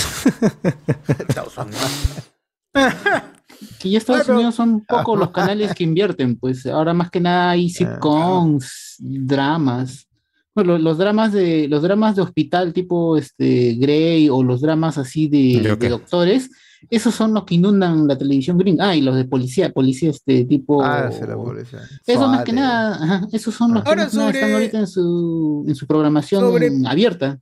Que 3.80 3.90
ya 3.90 3.98
Estados 3.98 4.28
Unidos 4.30 4.56
son 4.56 4.82
pocos 4.86 5.18
los 5.20 5.32
canales 5.32 5.74
que 5.74 5.84
invierten, 5.84 6.38
pues 6.38 6.66
ahora 6.66 6.94
más 6.94 7.10
que 7.10 7.20
nada 7.20 7.52
hay 7.52 7.70
sitcoms, 7.70 8.96
dramas. 9.00 10.08
Bueno, 10.56 10.74
lo- 10.74 10.80
los 10.80 10.98
dramas 10.98 11.32
de 11.32 11.68
los 11.68 11.82
dramas 11.82 12.16
de 12.16 12.22
hospital 12.22 12.74
tipo 12.74 13.18
este 13.18 13.76
Grey 13.76 14.30
o 14.30 14.44
los 14.44 14.62
dramas 14.62 14.98
así 14.98 15.28
de, 15.28 15.62
Ya, 15.62 15.74
ok. 15.74 15.80
de 15.80 15.90
doctores, 15.90 16.50
esos 16.90 17.14
son 17.14 17.34
los 17.34 17.44
que 17.44 17.56
inundan 17.56 18.08
la 18.08 18.18
televisión 18.18 18.58
gringa. 18.58 18.90
Ah, 18.90 18.96
y 18.96 19.02
los 19.02 19.16
de 19.16 19.26
policía, 19.26 19.72
policía 19.72 20.10
este 20.10 20.46
tipo 20.46 20.82
Ah, 20.84 21.12
sí, 21.12 21.20
la 21.28 21.36
policía. 21.36 21.80
Eso 22.06 22.28
más 22.28 22.44
que 22.44 22.54
nada, 22.54 22.96
ajá, 22.96 23.28
esos 23.32 23.54
son 23.54 23.74
los 23.74 23.84
que 23.84 23.90
Ahora 23.90 24.04
más 24.04 24.12
que 24.12 24.18
nada 24.18 24.28
sobre- 24.30 24.40
están 24.40 24.54
ahorita 24.54 24.80
en 24.80 24.88
su 24.88 25.66
en 25.68 25.76
su 25.76 25.86
programación 25.88 26.42
sobre- 26.42 26.72
abierta. 26.88 27.40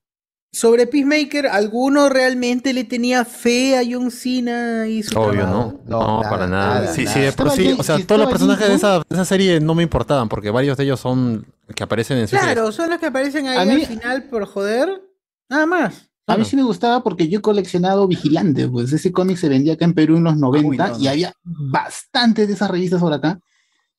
Sobre 0.52 0.88
Peacemaker, 0.88 1.48
¿alguno 1.48 2.10
realmente 2.10 2.74
le 2.74 2.84
tenía 2.86 3.26
fe 3.26 3.78
a 3.78 3.82
John 3.88 4.10
Cena 4.10 4.88
y 4.88 5.04
su 5.04 5.18
Obvio, 5.20 5.42
trabajo? 5.42 5.82
¿no? 5.86 6.00
No, 6.00 6.18
nada, 6.22 6.30
para 6.30 6.48
nada. 6.48 6.76
nada, 6.82 6.94
sí, 6.94 7.04
nada. 7.04 7.14
sí, 7.14 7.20
de 7.22 7.32
por 7.34 7.52
sí, 7.52 7.76
o 7.78 7.84
sea, 7.84 7.98
si 7.98 8.04
todos 8.06 8.22
los 8.22 8.30
personajes 8.30 8.68
de 8.68 8.74
esa, 8.76 8.98
de 9.00 9.04
esa 9.10 9.26
serie 9.26 9.60
no 9.60 9.76
me 9.76 9.84
importaban 9.84 10.30
porque 10.30 10.50
varios 10.50 10.78
de 10.78 10.86
ellos 10.86 11.00
son 11.00 11.46
Que 11.76 11.84
aparecen 11.84 12.18
en 12.18 12.28
Suicide 12.28 12.54
Claro, 12.54 12.72
son 12.72 12.90
los 12.90 12.98
que 13.00 13.06
aparecen 13.08 13.48
ahí 13.48 13.58
A 13.58 13.66
mí- 13.66 13.82
al 13.82 13.88
final 13.88 14.24
por 14.24 14.46
joder. 14.46 15.02
Nada 15.50 15.66
más. 15.66 16.10
A 16.30 16.36
mí 16.36 16.44
sí 16.44 16.56
me 16.58 16.64
gustaba 16.64 17.04
porque 17.04 17.30
yo 17.30 17.40
he 17.40 17.42
coleccionado 17.42 18.06
Vigilante, 18.08 18.68
pues 18.68 18.92
ese 18.92 19.12
cómic 19.14 19.38
se 19.38 19.48
vendía 19.48 19.74
acá 19.74 19.86
en 19.86 19.94
Perú 19.94 20.18
en 20.18 20.24
los 20.26 20.36
90 20.36 20.94
y 21.00 21.08
había 21.08 21.34
bastantes 21.44 22.48
de 22.50 22.54
esas 22.54 22.70
revistas 22.70 23.00
por 23.00 23.14
acá. 23.14 23.40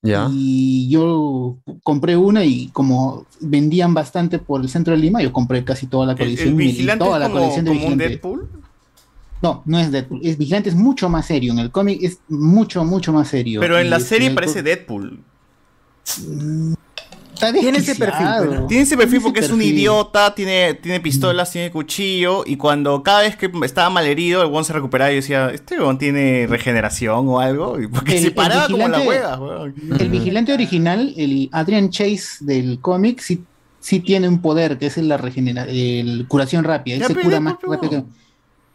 Ya. 0.02 0.28
Y 0.30 0.88
yo 0.88 1.58
compré 1.82 2.16
una 2.16 2.44
y 2.44 2.68
como 2.68 3.26
vendían 3.40 3.94
bastante 3.94 4.38
por 4.38 4.60
el 4.60 4.68
centro 4.68 4.94
de 4.94 5.00
Lima, 5.00 5.22
yo 5.22 5.32
compré 5.32 5.64
casi 5.64 5.86
toda 5.86 6.06
la 6.06 6.12
¿El, 6.12 6.18
colección. 6.18 6.48
el 6.50 6.56
di 6.56 6.66
vigilante 6.66 7.04
toda 7.04 7.16
es 7.18 7.24
la 7.26 7.30
colección 7.30 7.64
de 7.64 7.70
como 7.72 7.86
un. 7.86 7.98
Deadpool? 7.98 8.48
No, 9.42 9.62
no 9.66 9.78
es 9.78 9.90
Deadpool. 9.90 10.20
Es 10.22 10.38
Vigilante 10.38 10.68
es 10.68 10.74
mucho 10.74 11.08
más 11.08 11.26
serio. 11.26 11.52
En 11.52 11.58
el 11.58 11.70
cómic 11.70 12.02
es 12.02 12.20
mucho, 12.28 12.84
mucho 12.84 13.12
más 13.12 13.28
serio. 13.28 13.60
Pero 13.60 13.78
en 13.78 13.86
Y 13.86 13.90
la 13.90 14.00
serie 14.00 14.28
el 14.28 14.34
parece 14.34 14.62
Deadpool. 14.62 15.22
Está 17.38 17.52
Tiene 17.52 17.78
ese 17.78 17.94
perfil, 17.94 18.26
pues. 18.46 18.66
Tiene 18.66 18.82
ese 18.82 18.96
perfil 18.96 19.16
ese 19.18 19.24
porque 19.24 19.40
es 19.40 19.50
un 19.50 19.62
idiota, 19.62 20.34
tiene, 20.34 20.74
tiene 20.74 20.98
pistolas, 20.98 21.52
tiene 21.52 21.70
cuchillo, 21.70 22.42
y 22.44 22.56
cuando 22.56 23.02
cada 23.04 23.20
vez 23.20 23.36
que 23.36 23.48
estaba 23.64 23.90
malherido, 23.90 24.42
el 24.42 24.48
weón 24.50 24.64
se 24.64 24.72
recuperaba 24.72 25.12
y 25.12 25.16
decía, 25.16 25.50
este 25.50 25.78
weón 25.78 25.98
tiene 25.98 26.46
regeneración 26.48 27.28
o 27.28 27.38
algo, 27.38 27.80
y 27.80 27.86
porque 27.86 28.16
El- 28.18 28.24
se 28.24 28.30
paraba 28.32 28.66
como 28.66 28.88
la 28.88 28.98
vigilante- 28.98 29.08
hueva, 29.08 29.38
weón. 29.38 29.74
El 30.00 30.10
vigilante 30.10 30.52
original, 30.52 31.14
el 31.16 31.48
Adrian 31.52 31.90
Chase 31.90 32.38
del 32.40 32.80
cómic, 32.80 33.20
sí, 33.20 33.44
sí 33.78 34.00
tiene 34.00 34.28
un 34.28 34.42
poder 34.42 34.76
que 34.78 34.86
es 34.86 34.96
la 34.98 35.16
regenera, 35.16 35.64
el 35.68 36.26
curación 36.26 36.64
rápida. 36.64 36.96
Él 36.96 37.04
se 37.04 37.14
cura 37.14 37.38
más 37.38 37.54
pues, 37.64 37.80
rápido 37.80 38.02
que, 38.04 38.08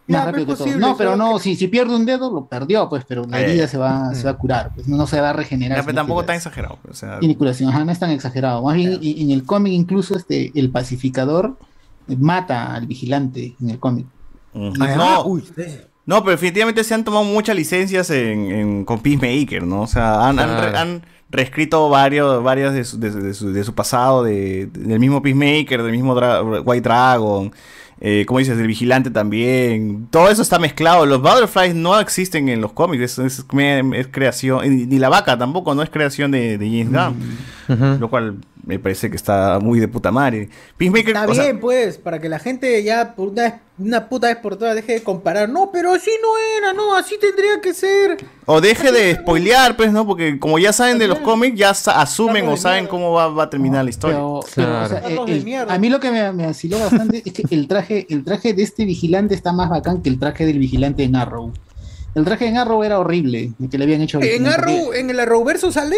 más 0.08 0.24
pues, 0.24 0.26
rápido 0.34 0.48
que 0.48 0.64
todo. 0.72 0.78
No, 0.80 0.98
pero 0.98 1.16
no, 1.16 1.40
si, 1.40 1.56
si 1.56 1.68
pierde 1.68 1.96
un 1.96 2.06
dedo, 2.06 2.32
lo 2.32 2.46
perdió, 2.46 2.90
pues, 2.90 3.06
pero 3.08 3.26
la 3.26 3.40
Eh. 3.42 3.46
herida 3.52 3.68
se 3.68 3.78
va, 3.78 4.14
se 4.14 4.24
va 4.26 4.32
a 4.32 4.38
curar, 4.38 4.72
pues 4.76 4.88
no, 4.88 4.98
no 4.98 5.08
se 5.08 5.20
va 5.22 5.30
a 5.30 5.34
regenerar. 5.34 5.78
Ya, 5.78 5.84
pero 5.84 5.92
sino 5.94 6.02
tampoco 6.02 6.22
que 6.22 6.28
tan 6.28 6.36
exagerado. 6.36 6.78
O 6.90 6.94
sea, 6.94 7.20
Tiene 7.20 7.38
curación, 7.38 7.70
ajá, 7.70 7.86
no 7.86 7.92
es 7.92 8.00
tan 8.00 8.10
exagerado. 8.12 8.62
Más 8.64 8.76
bien, 8.76 8.94
en, 9.02 9.02
en 9.22 9.32
el 9.32 9.44
cómic, 9.46 9.74
incluso 9.74 10.16
este, 10.18 10.52
el 10.56 10.70
pacificador 10.72 11.58
mata 12.08 12.74
al 12.76 12.88
vigilante 12.88 13.56
en 13.62 13.70
el 13.70 13.80
cómic. 13.80 14.06
mm, 14.54 14.74
Ah, 14.82 14.96
no, 14.96 15.26
uy, 15.26 15.42
sí. 15.56 15.64
no, 16.06 16.20
pero 16.24 16.32
definitivamente 16.32 16.84
se 16.84 16.94
han 16.94 17.04
tomado 17.04 17.24
muchas 17.24 17.56
licencias 17.56 18.10
en, 18.10 18.52
en- 18.52 18.86
con 18.86 19.00
Peacemaker, 19.00 19.64
¿no? 19.64 19.82
O 19.84 19.88
sea, 19.88 20.28
han, 20.28 20.38
han 20.40 20.50
re- 20.50 20.70
Claro. 20.72 20.78
han 20.78 21.06
reescrito 21.30 21.90
varios, 21.90 22.44
varias 22.44 22.74
de 22.74 22.84
su, 22.84 23.00
de, 23.00 23.10
de 23.10 23.34
su, 23.34 23.52
de 23.52 23.64
su 23.64 23.74
pasado, 23.74 24.24
de, 24.24 24.68
del 24.68 25.00
mismo 25.00 25.22
Peacemaker, 25.22 25.82
del 25.82 25.92
mismo 25.94 26.14
Dra- 26.14 26.62
White 26.64 26.82
Dragon. 26.88 27.52
Eh, 28.02 28.26
como 28.28 28.40
dices, 28.40 28.58
del 28.58 28.68
vigilante 28.68 29.12
también. 29.12 30.08
Todo 30.10 30.30
eso 30.30 30.42
está 30.42 30.60
mezclado. 30.60 31.06
Los 31.06 31.22
Butterflies 31.22 31.76
no 31.76 32.00
existen 32.00 32.50
en 32.50 32.62
los 32.62 32.74
cómics. 32.74 33.04
Es, 33.04 33.20
es, 33.20 33.46
es 33.94 34.08
creación. 34.12 34.90
Ni 34.90 35.00
la 35.00 35.10
vaca 35.10 35.38
tampoco, 35.38 35.74
no 35.74 35.82
es 35.84 35.90
creación 35.90 36.32
de, 36.32 36.58
de 36.58 36.66
James 36.66 36.92
Gunn. 36.92 37.38
Ujú. 37.70 38.00
Lo 38.00 38.10
cual 38.10 38.38
me 38.66 38.80
parece 38.80 39.10
que 39.10 39.16
está 39.18 39.60
muy 39.60 39.80
de 39.80 39.88
puta 39.88 40.10
madre. 40.12 40.48
Peacemaker, 40.78 41.10
Está 41.16 41.28
o 41.28 41.34
sea, 41.36 41.44
bien, 41.44 41.60
pues, 41.60 41.98
para 41.98 42.20
que 42.20 42.30
la 42.30 42.40
gente 42.40 42.82
ya 42.84 43.14
por 43.14 43.30
una, 43.30 43.44
vez- 43.44 43.54
una 43.78 44.08
puta 44.08 44.28
vez 44.28 44.38
por 44.38 44.56
todas 44.56 44.74
deje 44.76 44.94
de 44.94 45.04
comparar. 45.04 45.50
No, 45.50 45.70
pero 45.72 45.92
así 45.94 46.12
no 46.22 46.30
era, 46.58 46.72
no, 46.74 46.96
así 46.96 47.16
tendría 47.20 47.60
que 47.62 47.74
ser. 47.74 48.18
O 48.46 48.62
deje 48.62 48.92
de 48.92 49.16
spoilear, 49.16 49.76
pues, 49.76 49.92
¿no? 49.92 50.06
Porque 50.08 50.40
como 50.40 50.60
ya 50.60 50.72
saben 50.72 50.98
de 50.98 51.08
los 51.08 51.20
cómics, 51.20 51.58
ya 51.58 51.74
sa- 51.74 52.02
asumen 52.02 52.48
o 52.48 52.56
saben 52.56 52.88
cómo 52.88 53.12
va, 53.12 53.28
va 53.28 53.44
a 53.44 53.50
terminar 53.50 53.84
la 53.84 53.90
historia. 53.90 54.16
Pero, 54.18 54.40
pero, 54.56 54.82
o 54.84 54.88
sea, 54.88 55.00
Claro. 55.02 55.26
el- 55.28 55.48
el- 55.48 55.70
a 55.70 55.78
mí 55.78 55.90
lo 55.90 56.00
que 56.00 56.12
me, 56.12 56.32
me 56.32 56.46
vaciló 56.46 56.80
bastante 56.80 57.22
es 57.26 57.34
que 57.34 57.44
el 57.52 57.68
traje, 57.68 58.08
el 58.10 58.24
traje 58.24 58.54
de 58.54 58.64
este 58.64 58.86
vigilante 58.86 59.36
está 59.36 59.52
más 59.52 59.70
bacán 59.70 60.02
que 60.02 60.10
el 60.10 60.20
traje 60.20 60.46
del 60.46 60.60
vigilante 60.60 61.04
en 61.04 61.16
Arrow. 61.18 61.52
El 62.16 62.24
traje 62.26 62.48
en 62.48 62.58
Arrow 62.58 62.84
era 62.84 63.00
horrible, 63.00 63.52
el 63.60 63.70
que 63.70 63.78
le 63.78 63.84
habían 63.86 64.02
hecho. 64.02 64.22
En 64.22 64.48
Arrow, 64.48 64.94
en 64.94 65.10
el 65.10 65.20
Arrowverso 65.20 65.72
sale. 65.72 65.98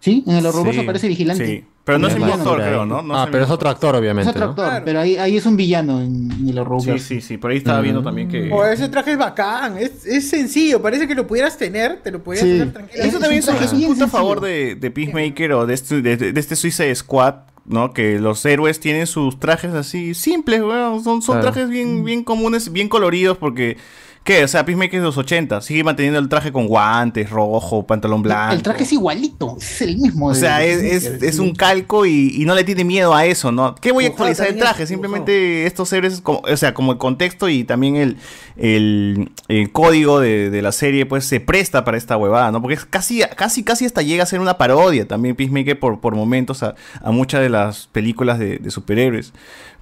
Sí, 0.00 0.24
en 0.26 0.34
el 0.34 0.44
Arrowverso 0.46 0.80
Sí, 0.80 0.84
aparece 0.84 1.06
vigilante. 1.06 1.46
Sí, 1.46 1.64
pero 1.84 1.98
no 1.98 2.06
es 2.08 2.14
actor, 2.14 2.58
creo, 2.60 2.86
¿no? 2.86 3.02
No 3.02 3.16
ah, 3.16 3.28
pero 3.30 3.44
es 3.44 3.50
otro 3.50 3.68
actor, 3.68 3.94
Es 3.96 4.00
obviamente. 4.00 4.30
otro 4.30 4.44
¿no? 4.44 4.50
actor, 4.50 4.64
Claro. 4.68 4.84
pero 4.84 5.00
ahí, 5.00 5.16
ahí 5.16 5.36
es 5.36 5.44
un 5.46 5.56
villano 5.56 6.00
en, 6.00 6.30
en 6.30 6.48
el 6.48 6.54
Sí, 6.54 6.58
Arrowverso. 6.60 7.06
sí, 7.08 7.20
sí. 7.20 7.38
Por 7.38 7.50
ahí 7.50 7.56
estaba 7.58 7.80
viendo 7.80 8.02
también 8.02 8.28
que. 8.28 8.50
O 8.52 8.64
ese 8.64 8.88
traje 8.88 9.12
es 9.12 9.18
bacán, 9.18 9.76
es, 9.78 10.06
es 10.06 10.28
sencillo, 10.28 10.80
parece 10.80 11.08
que 11.08 11.14
lo 11.14 11.26
pudieras 11.26 11.58
tener, 11.58 12.00
te 12.02 12.10
lo 12.10 12.22
pudieras 12.22 12.48
Sí. 12.48 12.58
tener 12.58 12.72
tranquilo. 12.72 13.04
Eso 13.04 13.18
también 13.18 13.40
es 13.40 13.48
un, 13.48 13.56
es 13.56 13.72
un 13.72 13.78
bien 13.78 13.90
punto 13.90 14.04
a 14.04 14.08
favor 14.08 14.40
de, 14.40 14.74
de 14.76 14.90
Peacemaker 14.90 15.52
o 15.52 15.66
de 15.66 15.74
este, 15.74 16.02
de, 16.02 16.16
de 16.16 16.40
este 16.40 16.54
Suicide 16.56 16.94
Squad, 16.94 17.34
¿no? 17.64 17.92
Que 17.92 18.18
los 18.18 18.44
héroes 18.46 18.78
tienen 18.80 19.06
sus 19.06 19.38
trajes 19.40 19.74
así 19.74 20.14
simples, 20.14 20.60
weón. 20.62 21.02
Son, 21.02 21.20
son 21.22 21.36
Claro. 21.40 21.52
trajes 21.52 21.68
bien, 21.68 22.04
bien 22.04 22.22
comunes, 22.24 22.72
bien 22.72 22.88
coloridos 22.88 23.38
porque... 23.38 23.76
¿Qué? 24.24 24.44
O 24.44 24.48
sea, 24.48 24.64
Peacemaker 24.64 24.94
es 24.96 25.00
de 25.00 25.06
los 25.06 25.18
80. 25.18 25.60
Sigue 25.62 25.82
manteniendo 25.82 26.18
el 26.20 26.28
traje 26.28 26.52
con 26.52 26.68
guantes, 26.68 27.28
rojo, 27.28 27.84
pantalón 27.86 28.22
blanco. 28.22 28.54
El 28.54 28.62
traje 28.62 28.84
es 28.84 28.92
igualito, 28.92 29.56
es 29.60 29.82
el 29.82 29.96
mismo. 29.98 30.26
O 30.28 30.34
sea, 30.34 30.58
de- 30.58 30.94
es, 30.94 31.04
es, 31.04 31.22
es 31.24 31.38
un 31.40 31.54
calco 31.54 32.06
y, 32.06 32.30
y 32.36 32.44
no 32.44 32.54
le 32.54 32.62
tiene 32.62 32.84
miedo 32.84 33.14
a 33.14 33.26
eso, 33.26 33.50
¿no? 33.50 33.74
¿Qué 33.74 33.90
voy 33.90 34.04
a 34.04 34.08
actualizar 34.08 34.46
el 34.46 34.56
traje? 34.58 34.86
Simplemente 34.86 35.66
estos 35.66 35.92
héroes, 35.92 36.20
como- 36.20 36.40
o 36.48 36.56
sea, 36.56 36.72
como 36.72 36.92
el 36.92 36.98
contexto 36.98 37.48
y 37.48 37.64
también 37.64 37.96
el, 37.96 38.16
el, 38.56 39.32
el 39.48 39.72
código 39.72 40.20
de, 40.20 40.50
de 40.50 40.62
la 40.62 40.70
serie, 40.72 41.04
pues 41.06 41.24
se 41.24 41.40
presta 41.40 41.84
para 41.84 41.96
esta 41.96 42.16
huevada, 42.16 42.52
¿no? 42.52 42.60
Porque 42.62 42.74
es 42.74 42.84
casi, 42.84 43.22
casi, 43.36 43.64
casi 43.64 43.86
hasta 43.86 44.02
llega 44.02 44.22
a 44.22 44.26
ser 44.26 44.38
una 44.40 44.56
parodia 44.56 45.06
también 45.08 45.34
Peacemaker 45.34 45.80
por, 45.80 46.00
por 46.00 46.14
momentos 46.14 46.62
a, 46.62 46.74
a 47.02 47.10
muchas 47.10 47.40
de 47.40 47.48
las 47.48 47.88
películas 47.88 48.38
de, 48.38 48.58
de 48.58 48.70
superhéroes. 48.70 49.32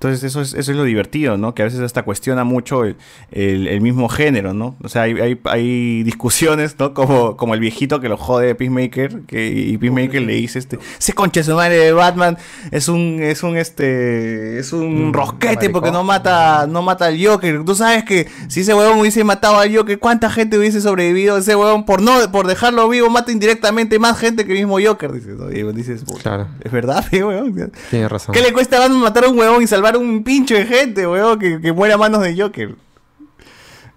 Entonces 0.00 0.24
eso 0.24 0.40
es, 0.40 0.54
eso 0.54 0.70
es 0.72 0.76
lo 0.78 0.84
divertido, 0.84 1.36
¿no? 1.36 1.54
Que 1.54 1.60
a 1.60 1.66
veces 1.66 1.80
hasta 1.80 2.04
cuestiona 2.04 2.42
mucho 2.42 2.84
el, 2.84 2.96
el- 3.32 3.68
el 3.68 3.82
mismo 3.82 4.08
género, 4.08 4.54
¿no? 4.54 4.74
O 4.82 4.88
sea, 4.88 5.02
hay, 5.02 5.12
hay, 5.20 5.38
hay 5.44 6.02
discusiones, 6.04 6.74
¿no? 6.78 6.94
Como, 6.94 7.36
como 7.36 7.52
el 7.52 7.60
viejito 7.60 8.00
que 8.00 8.08
lo 8.08 8.16
jode 8.16 8.46
de 8.46 8.54
Peacemaker, 8.54 9.20
que, 9.26 9.48
y 9.48 9.76
Peacemaker 9.76 10.22
le 10.22 10.32
dice, 10.36 10.58
este, 10.58 10.78
ese 10.98 11.12
concha 11.12 11.40
de 11.40 11.44
su 11.44 11.54
madre 11.54 11.76
de 11.76 11.92
Batman 11.92 12.38
es 12.70 12.88
un, 12.88 13.18
es 13.20 13.42
un, 13.42 13.58
este, 13.58 14.58
es 14.58 14.72
un 14.72 15.12
rosquete 15.12 15.68
porque 15.68 15.90
no 15.90 16.02
mata, 16.02 16.66
no 16.66 16.80
mata 16.80 17.04
al 17.04 17.22
Joker. 17.22 17.62
Tú 17.66 17.74
sabes 17.74 18.02
que 18.04 18.26
si 18.48 18.60
ese 18.60 18.72
huevón 18.72 19.00
hubiese 19.00 19.22
matado 19.22 19.58
al 19.58 19.76
Joker, 19.76 19.98
¿cuánta 19.98 20.30
gente 20.30 20.56
hubiese 20.58 20.80
sobrevivido? 20.80 21.36
Ese 21.36 21.54
huevón 21.54 21.84
por 21.84 22.00
no, 22.00 22.32
por 22.32 22.46
dejarlo 22.46 22.88
vivo, 22.88 23.10
mata 23.10 23.32
indirectamente 23.32 23.98
más 23.98 24.18
gente 24.18 24.46
que 24.46 24.52
el 24.52 24.58
mismo 24.60 24.78
Joker, 24.82 25.12
dices, 25.12 25.36
¿no? 25.38 25.50
Y 25.50 25.62
dices, 25.74 26.04
"Puta, 26.04 26.22
Claro. 26.22 26.48
es 26.64 26.72
verdad, 26.72 27.04
huevón. 27.12 27.70
Tienes 27.90 28.10
razón. 28.10 28.34
¿Qué 28.34 28.40
le 28.40 28.54
cuesta 28.54 28.78
a 28.78 28.80
Batman 28.80 29.00
matar 29.00 29.24
a 29.24 29.28
un 29.28 29.38
huevón 29.38 29.62
y 29.62 29.66
salvar 29.66 29.89
a 29.94 29.98
un 29.98 30.22
pincho 30.22 30.54
de 30.54 30.66
gente, 30.66 31.06
huevón, 31.06 31.38
que, 31.38 31.60
que 31.60 31.72
muere 31.72 31.94
a 31.94 31.98
manos 31.98 32.22
de 32.22 32.40
Joker? 32.40 32.74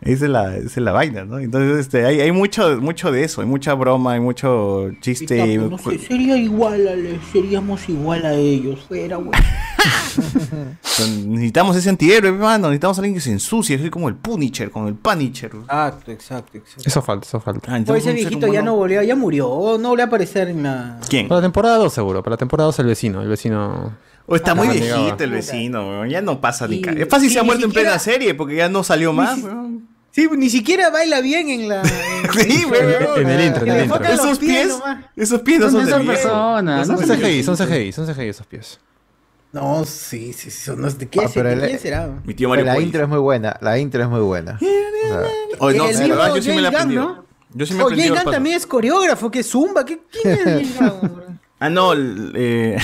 Esa 0.05 0.25
es 0.25 0.31
la, 0.31 0.57
esa 0.57 0.65
es 0.67 0.77
la 0.77 0.91
vaina, 0.91 1.23
¿no? 1.23 1.39
Entonces, 1.39 1.79
este, 1.79 2.05
hay, 2.05 2.19
hay 2.19 2.31
mucho, 2.33 2.77
mucho 2.81 3.09
de 3.09 3.23
eso, 3.23 3.39
hay 3.39 3.47
mucha 3.47 3.73
broma, 3.73 4.13
hay 4.13 4.19
mucho 4.19 4.91
chiste. 4.99 5.57
No 5.57 5.77
sé, 5.77 5.97
sería 5.97 6.35
igual, 6.35 6.85
Ale, 6.89 7.19
seríamos 7.31 7.87
igual 7.87 8.25
a 8.25 8.33
ellos, 8.33 8.81
fuera, 8.85 9.15
güey. 9.15 9.31
Necesitamos 11.25 11.75
ese 11.77 11.89
antihéroe, 11.89 12.31
hermano. 12.31 12.67
Necesitamos 12.67 12.97
a 12.97 13.01
alguien 13.01 13.15
que 13.15 13.21
se 13.21 13.31
ensucie, 13.31 13.77
así 13.77 13.89
como 13.89 14.09
el 14.09 14.15
Punisher, 14.15 14.71
con 14.71 14.87
el 14.87 14.95
Punisher. 14.95 15.51
Exacto, 15.55 16.11
exacto, 16.11 16.57
exacto. 16.57 16.83
Eso 16.85 17.01
falta, 17.01 17.25
eso 17.25 17.39
falta. 17.39 17.61
Ah, 17.67 17.69
Pues 17.69 17.77
entonces 17.79 18.05
ese 18.05 18.13
viejito 18.13 18.47
ya 18.51 18.61
no 18.61 18.75
volvió, 18.75 19.01
ya 19.03 19.15
murió, 19.15 19.77
no 19.79 19.89
volvió 19.89 20.03
a 20.03 20.07
aparecer 20.07 20.49
en 20.49 20.63
la... 20.63 20.99
¿Quién? 21.09 21.29
Para 21.29 21.39
la 21.39 21.45
temporada 21.45 21.77
2 21.77 21.93
seguro, 21.93 22.21
para 22.21 22.33
la 22.33 22.37
temporada 22.37 22.65
2 22.67 22.79
el 22.79 22.87
vecino, 22.87 23.21
el 23.21 23.29
vecino... 23.29 23.93
O 24.25 24.35
está 24.35 24.51
Ah, 24.51 24.55
muy 24.55 24.67
viejito 24.69 25.23
el 25.23 25.31
vecino, 25.31 25.87
weón. 25.89 26.09
Ya 26.09 26.21
no 26.21 26.39
pasa 26.39 26.67
ni 26.67 26.77
Y- 26.77 26.81
ca- 26.81 26.91
Es 26.91 27.07
fácil 27.09 27.29
se 27.29 27.39
ha 27.39 27.43
muerto 27.43 27.65
en 27.65 27.71
plena 27.73 27.99
serie 27.99 28.33
porque 28.33 28.55
ya 28.55 28.69
no 28.69 28.83
salió 28.83 29.11
más, 29.13 29.35
si- 29.35 29.43
weón. 29.43 29.87
Sí, 30.11 30.29
ni 30.37 30.49
siquiera 30.49 30.91
baila 30.91 31.21
bien 31.21 31.49
en 31.49 31.67
la... 31.67 31.81
en- 31.81 32.31
Sí, 32.49 32.65
weón. 32.65 33.19
En 33.21 33.29
el 33.29 33.45
intro, 33.47 33.63
en 33.65 33.69
el 33.71 33.83
intro. 33.85 34.03
Esos 34.05 34.39
pies, 34.39 34.67
nomás. 34.69 35.05
esos 35.15 35.41
pies 35.41 35.59
no 35.59 35.65
Son 35.65 35.73
son 35.73 35.79
de 35.81 35.85
de 35.85 35.91
esa 35.91 35.99
viejo. 35.99 36.13
persona, 36.13 36.77
No 36.77 36.85
¿no? 36.85 36.97
Son 37.07 37.17
CGI, 37.17 37.43
son 37.43 37.57
CGI, 37.57 37.91
son 37.91 38.05
CGI 38.07 38.27
esos 38.29 38.45
pies. 38.47 38.79
No, 39.51 39.85
sí, 39.85 40.33
sí, 40.33 40.49
sí, 40.49 40.63
son- 40.65 40.81
no 40.81 40.89
sé, 40.89 40.97
¿de 40.99 41.09
qué, 41.09 41.19
Ah, 41.25 41.29
pero 41.33 41.49
¿de 41.49 41.55
el- 41.55 41.61
quién 41.61 41.79
será? 41.79 42.09
Mi 42.25 42.33
tío 42.33 42.47
Mario 42.49 42.65
la 42.65 42.79
intro 42.79 43.03
es 43.03 43.09
muy 43.09 43.19
buena, 43.19 43.57
la 43.61 43.77
intro 43.77 44.01
es 44.01 44.09
muy 44.09 44.21
buena. 44.21 44.57
O 44.59 44.59
sea, 44.59 45.21
Oh, 45.59 45.71
no, 45.71 45.87
El 45.89 45.93
sí, 45.95 45.99
mismo 46.03 46.15
la 46.15 46.21
verdad, 46.23 46.35
yo 46.37 46.41
sí 46.41 46.49
me 46.51 46.61
la. 46.61 46.85
¿no? 46.85 47.25
Yo 47.55 47.65
sí 47.67 47.73
me 47.75 47.83
Gunn 47.83 48.15
paso. 48.15 48.31
también 48.31 48.55
es 48.55 48.65
coreógrafo, 48.65 49.29
¿qué 49.29 49.43
zumba? 49.43 49.85
¿Qué, 49.85 49.99
¿Quién 50.09 50.47
es? 50.47 50.67
Ah, 51.59 51.69
no, 51.69 51.93
el, 51.93 52.33
eh, 52.35 52.77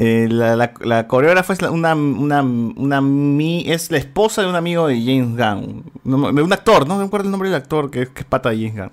eh, 0.00 0.28
la, 0.30 0.54
la, 0.56 0.72
la 0.80 1.06
coreógrafa 1.08 1.52
es 1.52 1.60
la- 1.60 1.70
una, 1.72 1.94
una, 1.94 2.40
una 2.42 3.00
mi- 3.00 3.64
es 3.70 3.90
la 3.90 3.98
esposa 3.98 4.42
de 4.42 4.48
un 4.48 4.54
amigo 4.54 4.86
de 4.86 4.98
James 5.00 5.36
Gunn. 5.36 5.84
No, 6.04 6.32
de 6.32 6.42
un 6.42 6.52
actor, 6.52 6.86
no 6.86 6.96
me 6.96 7.04
acuerdo 7.04 7.26
el 7.26 7.32
nombre 7.32 7.48
del 7.50 7.56
actor 7.60 7.90
que, 7.90 8.02
es- 8.02 8.08
que 8.08 8.20
es 8.20 8.26
pata 8.26 8.50
de 8.50 8.56
James 8.56 8.76
Gunn. 8.76 8.92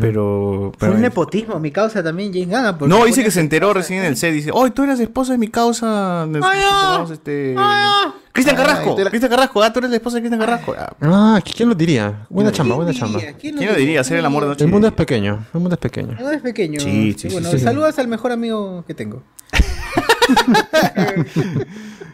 Pero, 0.00 0.72
Fue 0.78 0.88
un 0.88 1.02
nepotismo, 1.02 1.60
mi 1.60 1.70
causa 1.70 2.02
también, 2.02 2.32
James 2.32 2.78
Gunn. 2.78 2.88
no, 2.88 3.04
dice 3.04 3.22
que 3.22 3.30
se 3.30 3.40
enteró 3.40 3.74
recién 3.74 3.98
en 4.00 4.06
el 4.06 4.16
set. 4.16 4.32
Dice, 4.32 4.50
oh, 4.52 4.70
tú 4.72 4.84
eres 4.84 4.98
esposa 5.00 5.32
de 5.32 5.38
mi 5.38 5.48
causa. 5.48 6.22
Ay, 6.22 6.30
ah. 6.42 7.04
este... 7.12 7.50
Ay, 7.50 7.54
ah. 7.58 8.14
Cristian 8.32 8.56
Ay, 8.58 8.64
Carrasco. 8.64 8.96
la- 8.98 9.10
Cristian 9.10 9.30
Carrasco. 9.30 9.62
Ah, 9.62 9.70
tú 9.70 9.80
eres 9.80 9.90
la 9.90 9.96
esposa 9.96 10.16
de 10.16 10.22
Cristian 10.22 10.40
Carrasco. 10.40 10.74
Ah, 10.78 10.94
Ah, 11.02 11.40
¿quién 11.44 11.68
lo 11.68 11.74
diría? 11.74 12.26
Buena 12.30 12.50
¿Quién 12.50 12.56
chamba, 12.56 12.76
buena 12.76 12.92
¿Quién 12.92 13.00
chamba. 13.02 13.18
diría? 13.18 13.36
¿Quién 13.36 13.56
lo 13.66 13.74
diría? 13.74 14.00
Hacer 14.00 14.16
el 14.16 14.24
amor 14.24 14.44
de 14.44 14.48
noche. 14.50 14.64
El 14.64 14.70
mundo 14.70 14.86
es 14.88 14.94
pequeño, 14.94 15.44
el 15.52 15.60
mundo 15.60 15.74
es 15.74 15.80
pequeño. 15.80 16.16
No 16.18 16.30
es 16.30 16.40
pequeño. 16.40 16.80
Sí, 16.80 17.12
sí, 17.18 17.28
sí, 17.28 17.34
bueno, 17.34 17.50
sí. 17.50 17.58
saludas 17.58 17.98
al 17.98 18.08
mejor 18.08 18.32
amigo 18.32 18.84
que 18.86 18.94
tengo. 18.94 19.22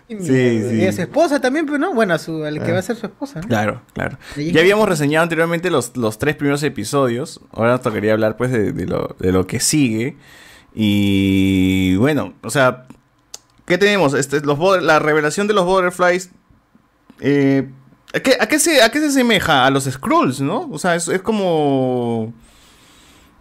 Y 0.08 0.14
mi- 0.14 0.24
Sí, 0.26 0.62
sí. 0.70 0.76
Y 0.76 0.86
a 0.86 0.92
su 0.92 1.02
esposa 1.02 1.40
también, 1.40 1.66
pero 1.66 1.78
no, 1.78 1.92
bueno, 1.94 2.14
a 2.14 2.18
su, 2.18 2.44
al 2.44 2.62
que 2.62 2.70
Ah. 2.70 2.74
va 2.74 2.78
a 2.78 2.82
ser 2.82 2.96
su 2.96 3.06
esposa. 3.06 3.40
¿no? 3.40 3.48
Claro, 3.48 3.82
claro. 3.92 4.18
Ya 4.36 4.60
habíamos 4.60 4.88
reseñado 4.88 5.22
anteriormente 5.22 5.70
los, 5.70 5.96
los 5.96 6.18
tres 6.18 6.36
primeros 6.36 6.62
episodios. 6.62 7.40
Ahora 7.52 7.72
nos 7.72 7.82
tocaría 7.82 8.12
hablar 8.12 8.36
pues 8.36 8.50
de, 8.50 8.72
de 8.72 8.86
lo, 8.86 9.16
de 9.18 9.32
lo 9.32 9.46
que 9.46 9.60
sigue. 9.60 10.16
Y 10.74 11.96
bueno, 11.96 12.34
o 12.42 12.50
sea, 12.50 12.86
¿qué 13.66 13.78
tenemos? 13.78 14.14
Este, 14.14 14.40
los, 14.40 14.82
la 14.82 14.98
revelación 14.98 15.46
de 15.46 15.54
los 15.54 15.64
Butterflies. 15.66 16.30
eh, 17.20 17.68
¿a, 18.14 18.20
qué, 18.20 18.36
a 18.40 18.46
qué 18.46 18.58
se, 18.58 18.82
¿A 18.82 18.90
qué 18.90 19.00
se 19.00 19.06
asemeja? 19.06 19.66
A 19.66 19.70
los 19.70 19.84
Skrulls, 19.84 20.40
¿no? 20.40 20.68
O 20.70 20.78
sea, 20.78 20.94
es, 20.94 21.08
es 21.08 21.20
como. 21.20 22.32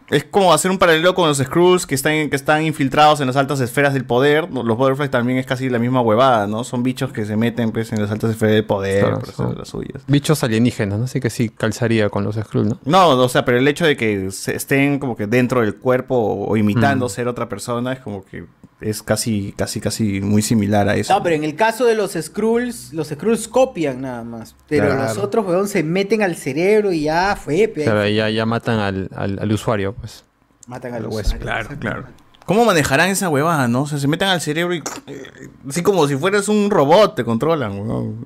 Es 0.09 0.23
como 0.23 0.53
hacer 0.53 0.71
un 0.71 0.77
paralelo 0.77 1.13
con 1.13 1.27
los 1.27 1.37
Skrulls 1.37 1.85
que 1.85 1.93
están, 1.93 2.29
que 2.29 2.35
están 2.37 2.63
infiltrados 2.63 3.19
en 3.19 3.27
las 3.27 3.35
altas 3.35 3.59
esferas 3.59 3.93
del 3.93 4.05
poder. 4.05 4.49
Los 4.51 4.77
Butterflies 4.77 5.11
también 5.11 5.37
es 5.37 5.45
casi 5.45 5.67
la 5.69 5.79
misma 5.79 5.99
huevada, 5.99 6.47
¿no? 6.47 6.63
Son 6.63 6.81
bichos 6.81 7.11
que 7.11 7.25
se 7.25 7.35
meten 7.35 7.71
pues, 7.71 7.91
en 7.91 8.01
las 8.01 8.09
altas 8.09 8.31
esferas 8.31 8.55
del 8.55 8.63
poder 8.65 8.99
Claro, 9.01 9.15
por 9.19 9.23
hacer 9.23 9.35
son 9.35 9.57
las 9.57 9.67
suyas. 9.67 10.03
Bichos 10.07 10.41
alienígenas, 10.43 10.97
¿no? 10.97 11.05
Así 11.05 11.19
que 11.19 11.29
sí 11.29 11.49
calzaría 11.49 12.09
con 12.09 12.23
los 12.23 12.35
Skrull, 12.37 12.69
¿no? 12.69 12.79
No, 12.85 13.09
o 13.09 13.29
sea, 13.29 13.43
pero 13.43 13.57
el 13.57 13.67
hecho 13.67 13.85
de 13.85 13.97
que 13.97 14.31
se 14.31 14.55
estén 14.55 14.99
como 14.99 15.17
que 15.17 15.27
dentro 15.27 15.59
del 15.61 15.75
cuerpo 15.75 16.15
o, 16.15 16.51
o 16.51 16.55
imitando 16.57 17.07
Mm. 17.07 17.09
ser 17.09 17.27
otra 17.27 17.49
persona 17.49 17.91
es 17.91 17.99
como 17.99 18.23
que 18.23 18.45
es 18.79 19.01
casi, 19.01 19.53
casi, 19.57 19.79
casi 19.81 20.21
muy 20.21 20.41
similar 20.41 20.87
a 20.87 20.95
eso. 20.95 21.13
No, 21.13 21.23
pero 21.23 21.35
en 21.35 21.43
el 21.43 21.55
caso 21.55 21.85
de 21.85 21.95
los 21.95 22.13
Skrulls, 22.13 22.93
los 22.93 23.07
Skrulls 23.09 23.47
copian 23.47 24.01
nada 24.01 24.23
más. 24.23 24.55
Pero 24.67 24.85
Claro. 24.87 25.03
los 25.03 25.17
otros, 25.17 25.45
weón, 25.47 25.67
se 25.67 25.81
meten 25.83 26.21
al 26.21 26.35
cerebro 26.35 26.91
y 26.91 27.03
ya 27.03 27.35
fue. 27.35 27.71
Claro, 27.73 28.07
ya, 28.07 28.29
ya 28.29 28.45
matan 28.45 28.79
al, 28.79 29.09
al, 29.15 29.39
al 29.39 29.51
usuario, 29.51 29.93
pues. 29.93 30.23
Matan 30.67 30.93
a 30.93 30.99
los 30.99 31.33
Claro, 31.33 31.69
claro. 31.79 32.03
¿Cómo 32.45 32.63
manejarán 32.65 33.09
esa 33.09 33.27
huevada, 33.29 33.67
no? 33.67 33.81
O 33.81 33.87
sea, 33.87 33.97
se 33.97 34.07
meten 34.07 34.27
al 34.29 34.39
cerebro 34.41 34.73
y 34.73 34.83
eh, 35.07 35.23
así 35.67 35.81
como 35.81 36.07
si 36.07 36.15
fueras 36.15 36.47
un 36.47 36.69
robot 36.71 37.15
te 37.15 37.25
controlan, 37.25 37.71
weón. 37.79 38.25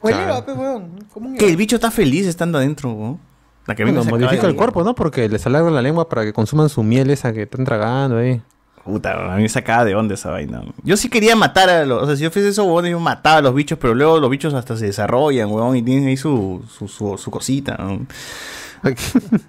¿Cómo 0.00 1.28
un- 1.30 1.36
Que 1.36 1.48
el 1.48 1.56
bicho 1.56 1.76
está 1.76 1.90
feliz 1.90 2.26
estando 2.26 2.58
adentro, 2.58 2.92
weón. 2.92 3.20
La 3.66 3.74
que 3.74 3.82
acaba 3.82 4.04
modifica 4.04 4.46
el 4.46 4.54
cuerpo, 4.54 4.84
¿no? 4.84 4.94
Porque 4.94 5.28
les 5.28 5.44
alarga 5.46 5.70
la 5.70 5.82
lengua 5.82 6.08
para 6.08 6.22
que 6.24 6.32
consuman 6.32 6.68
su 6.68 6.84
miel 6.84 7.10
esa 7.10 7.32
que 7.32 7.42
están 7.42 7.64
tragando 7.64 8.18
ahí. 8.18 8.40
Puta, 8.86 9.32
a 9.32 9.36
mí 9.36 9.42
me 9.42 9.48
sacaba 9.48 9.84
de 9.84 9.96
onda 9.96 10.14
esa 10.14 10.30
vaina. 10.30 10.62
Yo 10.84 10.96
sí 10.96 11.08
quería 11.08 11.34
matar 11.34 11.68
a 11.68 11.84
los... 11.84 12.04
O 12.04 12.06
sea, 12.06 12.14
si 12.14 12.22
yo 12.22 12.30
fuese 12.30 12.50
esos 12.50 12.64
huevones, 12.64 12.92
yo 12.92 13.00
mataba 13.00 13.38
a 13.38 13.42
los 13.42 13.52
bichos, 13.52 13.80
pero 13.80 13.96
luego 13.96 14.20
los 14.20 14.30
bichos 14.30 14.54
hasta 14.54 14.76
se 14.76 14.86
desarrollan, 14.86 15.50
huevón, 15.50 15.76
y 15.76 15.82
tienen 15.82 16.06
ahí 16.06 16.16
su, 16.16 16.62
su, 16.70 16.86
su, 16.86 17.18
su 17.18 17.30
cosita. 17.32 17.76
¿no? 17.80 18.06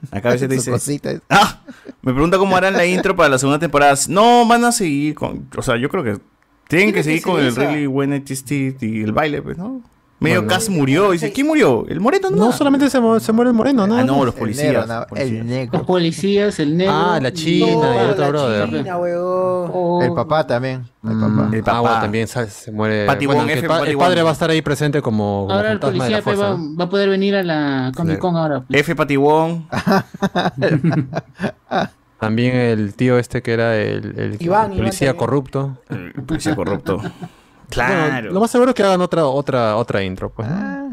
Acá 0.10 0.30
a 0.30 0.32
veces 0.32 0.50
te 0.50 0.56
dice... 0.56 0.72
cosita. 0.72 1.12
Ah, 1.30 1.62
me 2.02 2.14
pregunta 2.14 2.40
cómo 2.40 2.58
harán 2.58 2.74
la 2.74 2.88
intro 2.88 3.16
para 3.16 3.30
la 3.30 3.38
segunda 3.38 3.60
temporada. 3.60 3.94
No, 4.10 4.48
van 4.48 4.66
a 4.66 4.72
seguir 4.72 5.14
con... 5.14 5.48
O 5.56 5.62
sea, 5.62 5.78
yo 5.78 5.88
creo 5.90 6.04
que 6.04 6.18
tienen 6.68 6.92
que 6.92 7.04
seguir 7.04 7.20
que 7.20 7.30
con 7.30 7.40
el 7.40 7.50
esa. 7.50 7.62
Really 7.62 7.86
When 7.86 8.26
Teeth 8.26 8.82
y 8.82 9.04
el 9.04 9.12
baile, 9.12 9.44
pues, 9.44 9.56
¿no? 9.56 9.84
Medio 10.20 10.42
Bueno. 10.42 10.48
Cass 10.56 10.68
murió. 10.70 11.12
Dice, 11.12 11.32
¿quién 11.32 11.46
murió? 11.46 11.86
¿El 11.88 12.00
Moreno? 12.00 12.32
No, 12.32 12.52
solamente 12.52 12.90
se, 12.90 13.00
mu- 13.00 13.20
se 13.20 13.32
muere 13.32 13.52
el 13.52 13.56
moreno, 13.56 13.86
¿no? 13.86 13.98
Ah, 13.98 14.04
no, 14.04 14.26
los 14.26 14.34
policías. 14.34 14.74
negro, 14.74 14.88
no, 14.88 15.06
policías. 15.06 15.32
el 15.40 15.46
negro. 15.46 15.78
Los 15.78 15.86
policías, 15.88 16.60
el 16.60 16.76
negro. 16.78 16.94
Ah, 16.96 17.20
la 17.22 17.32
China 17.32 17.68
y 17.68 17.98
el 18.00 18.10
otro 18.10 18.24
la 18.24 18.30
brother. 18.30 18.66
China. 18.70 18.98
El 20.08 20.14
papá 20.16 20.48
también. 20.48 20.88
El 21.04 21.20
papá. 21.20 21.50
El 21.54 21.60
Ah, 21.60 21.64
papá. 21.66 21.80
bueno, 21.82 22.00
también 22.02 22.28
se 22.28 22.72
muere. 22.72 23.06
Bueno, 23.28 23.44
el, 23.44 23.50
F, 23.52 23.68
pa- 23.68 23.88
el 23.88 23.96
padre 23.98 24.24
va 24.24 24.32
a 24.32 24.34
estar 24.34 24.50
ahí 24.50 24.64
presente 24.64 25.04
como, 25.04 25.42
como 25.44 25.54
Ahora 25.54 25.72
el 25.74 25.80
de 25.80 25.86
policía 25.86 26.10
la 26.18 26.22
fuerza. 26.24 26.50
va, 26.50 26.58
¿no? 26.58 26.76
va 26.76 26.86
a 26.86 26.90
poder 26.90 27.10
venir 27.10 27.36
a 27.36 27.44
la 27.44 27.92
Comic 27.96 28.18
Con 28.18 28.36
ahora. 28.38 28.64
pues. 28.68 28.80
F. 28.82 28.96
Patibón. 28.96 29.68
También 32.20 32.56
el 32.56 32.96
tío 32.96 33.20
este 33.20 33.44
que 33.44 33.54
era 33.54 33.78
el, 33.78 34.18
el- 34.20 34.38
Iván, 34.40 34.72
el 34.72 34.80
policía 34.80 35.10
Iván 35.10 35.18
corrupto. 35.18 35.78
El 35.90 36.14
policía 36.24 36.56
corrupto. 36.56 37.00
Bueno, 37.76 37.92
Claro. 37.94 38.32
lo 38.32 38.40
más 38.40 38.52
seguro 38.52 38.72
es 38.72 38.76
que 38.76 38.84
hagan 38.84 39.02
otra, 39.02 39.26
otra, 39.28 39.76
otra 39.78 40.04
intro, 40.04 40.30
pues. 40.30 40.48
Ah. 40.50 40.90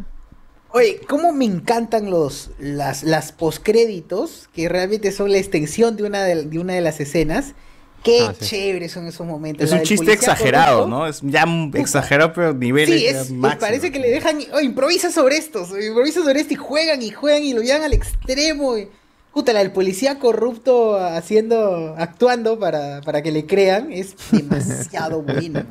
Oye, 0.71 1.01
cómo 1.09 1.33
me 1.33 1.45
encantan 1.45 2.11
los 2.11 2.51
las, 2.59 3.05
las 3.05 3.31
postcréditos, 3.31 4.49
que 4.55 4.69
realmente 4.69 5.13
son 5.13 5.31
la 5.31 5.39
extensión 5.39 5.97
de 5.97 6.03
una 6.03 6.25
de, 6.25 6.45
de 6.47 6.59
una 6.59 6.73
de 6.75 6.81
las 6.81 6.99
escenas. 7.01 7.55
Qué 8.03 8.21
Ah, 8.29 8.35
sí. 8.39 8.47
chéveres 8.47 8.93
son 8.93 9.07
esos 9.07 9.27
momentos. 9.27 9.65
Es 9.65 9.71
La 9.71 9.79
un 9.79 9.83
chiste 9.85 10.13
exagerado. 10.13 10.87
¿no? 10.87 11.07
Es 11.07 11.21
ya 11.23 11.45
exagerado, 11.75 12.33
pero 12.35 12.53
niveles 12.53 13.01
Sí, 13.01 13.07
es, 13.07 13.31
máximos. 13.31 13.55
parece 13.57 13.91
que 13.93 13.99
le 13.99 14.11
dejan, 14.11 14.39
oh, 14.53 14.61
improvisa 14.61 15.11
sobre 15.11 15.37
estos, 15.39 15.71
improvisa 15.71 16.23
sobre 16.23 16.41
esto 16.41 16.53
y 16.53 16.57
juegan 16.57 17.01
y 17.01 17.11
juegan 17.13 17.43
y 17.45 17.55
lo 17.55 17.63
llevan 17.63 17.83
al 17.83 17.93
extremo. 17.95 18.77
y- 18.77 18.89
Puta, 19.33 19.53
la 19.53 19.61
del 19.61 19.73
policía 19.73 20.19
corrupto 20.19 20.97
haciendo, 20.97 21.95
actuando 21.99 22.59
para, 22.59 23.01
para 23.01 23.23
que 23.23 23.33
le 23.33 23.47
crean, 23.47 23.91
es 23.91 24.15
demasiado 24.33 25.23
bueno. 25.23 25.65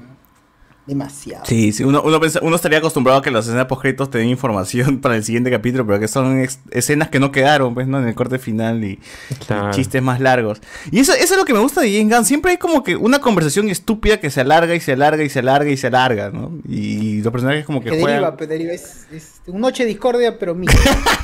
Demasiado. 0.85 1.45
Sí, 1.45 1.71
sí, 1.71 1.85
uno, 1.85 2.01
uno, 2.03 2.19
pensa- 2.19 2.39
uno 2.41 2.57
estaría 2.57 2.79
acostumbrado 2.79 3.19
a 3.19 3.21
que 3.21 3.31
las 3.31 3.45
escenas 3.47 3.67
post 3.67 4.11
te 4.11 4.17
den 4.17 4.27
información 4.27 4.97
para 5.01 5.15
el 5.15 5.23
siguiente 5.23 5.49
capítulo, 5.49 5.85
pero 5.87 5.97
que 5.99 6.09
son 6.09 6.45
escenas 6.71 7.07
que 7.07 7.21
no 7.21 7.31
quedaron, 7.31 7.73
pues, 7.73 7.87
¿no? 7.87 7.99
En 7.99 8.07
el 8.09 8.15
corte 8.15 8.37
final 8.37 8.83
y, 8.83 8.99
Claro. 9.47 9.69
y 9.69 9.75
chistes 9.75 10.01
más 10.03 10.19
largos. 10.19 10.59
Y 10.91 10.99
eso, 10.99 11.13
eso 11.13 11.35
es 11.35 11.37
lo 11.37 11.45
que 11.45 11.53
me 11.53 11.59
gusta 11.59 11.79
de 11.79 11.97
James 11.97 12.13
Gunn. 12.13 12.25
Siempre 12.25 12.51
hay 12.51 12.57
como 12.57 12.83
que 12.83 12.97
una 12.97 13.19
conversación 13.19 13.69
estúpida 13.69 14.19
que 14.19 14.29
se 14.29 14.41
alarga 14.41 14.75
y 14.75 14.81
se 14.81 14.91
alarga 14.91 15.23
y 15.23 15.29
se 15.29 15.39
alarga 15.39 15.69
y 15.71 15.77
se 15.77 15.87
alarga, 15.87 16.31
¿no? 16.31 16.51
Y 16.67 17.21
los 17.21 17.31
personajes 17.31 17.63
como 17.65 17.79
que, 17.81 17.91
Que 17.91 18.01
juegan. 18.01 18.19
deriva, 18.21 18.35
pero 18.35 18.49
deriva, 18.51 18.73
es, 18.73 19.07
es 19.11 19.35
un 19.47 19.61
noche 19.61 19.83
de 19.83 19.89
discordia, 19.89 20.37
pero 20.37 20.53
mira. 20.53 20.73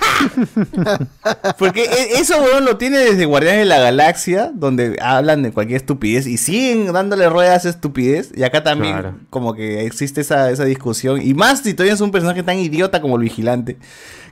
Porque 1.57 1.83
e- 1.83 2.19
eso, 2.19 2.41
weón, 2.41 2.65
lo 2.65 2.77
tiene 2.77 2.97
desde 2.97 3.25
Guardianes 3.25 3.61
de 3.61 3.65
la 3.65 3.79
Galaxia, 3.79 4.51
donde 4.53 4.97
hablan 5.01 5.43
de 5.43 5.51
cualquier 5.51 5.77
estupidez 5.77 6.27
y 6.27 6.37
siguen 6.37 6.91
dándole 6.91 7.29
ruedas 7.29 7.53
a 7.53 7.57
esa 7.57 7.69
estupidez. 7.69 8.31
Y 8.35 8.43
acá 8.43 8.63
también, 8.63 8.93
Claro. 8.93 9.15
como 9.29 9.48
que 9.53 9.85
existe 9.85 10.21
esa, 10.21 10.49
esa 10.51 10.65
discusión. 10.65 11.21
Y 11.21 11.33
más 11.33 11.59
si 11.61 11.73
todavía 11.73 11.93
es 11.93 12.01
un 12.01 12.11
personaje 12.11 12.43
tan 12.43 12.57
idiota 12.59 13.01
como 13.01 13.15
el 13.17 13.23
vigilante. 13.23 13.77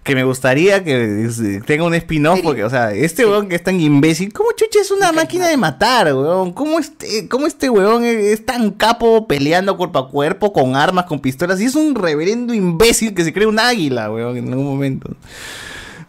Que 0.04 0.16
me 0.16 0.24
gustaría 0.24 0.84
que 0.86 1.26
es- 1.26 1.42
tenga 1.66 1.84
un 1.84 1.94
spin-off, 1.94 2.40
porque, 2.42 2.64
o 2.64 2.70
sea, 2.70 2.94
este 2.94 3.26
weón 3.26 3.50
que 3.50 3.56
es 3.56 3.64
tan 3.64 3.78
imbécil, 3.82 4.32
¿cómo 4.32 4.52
chucha 4.56 4.80
es 4.80 4.90
una 4.90 5.12
máquina 5.12 5.48
de 5.50 5.58
matar, 5.58 6.14
weón? 6.14 6.54
¿Cómo 6.54 6.80
este, 6.80 7.28
cómo 7.28 7.46
este 7.46 7.70
weón 7.70 8.06
es, 8.06 8.40
es 8.40 8.46
tan 8.46 8.72
capo 8.72 9.28
peleando 9.28 9.76
cuerpo 9.76 10.00
a 10.00 10.10
cuerpo, 10.10 10.54
con 10.54 10.78
armas, 10.78 11.06
con 11.06 11.20
pistolas? 11.20 11.60
Y 11.60 11.66
es 11.66 11.76
un 11.76 11.94
reverendo 11.94 12.54
imbécil 12.54 13.14
que 13.14 13.26
se 13.26 13.34
cree 13.34 13.48
un 13.48 13.60
águila, 13.60 14.10
weón, 14.10 14.38
en 14.38 14.48
algún 14.48 14.66
momento. 14.66 15.10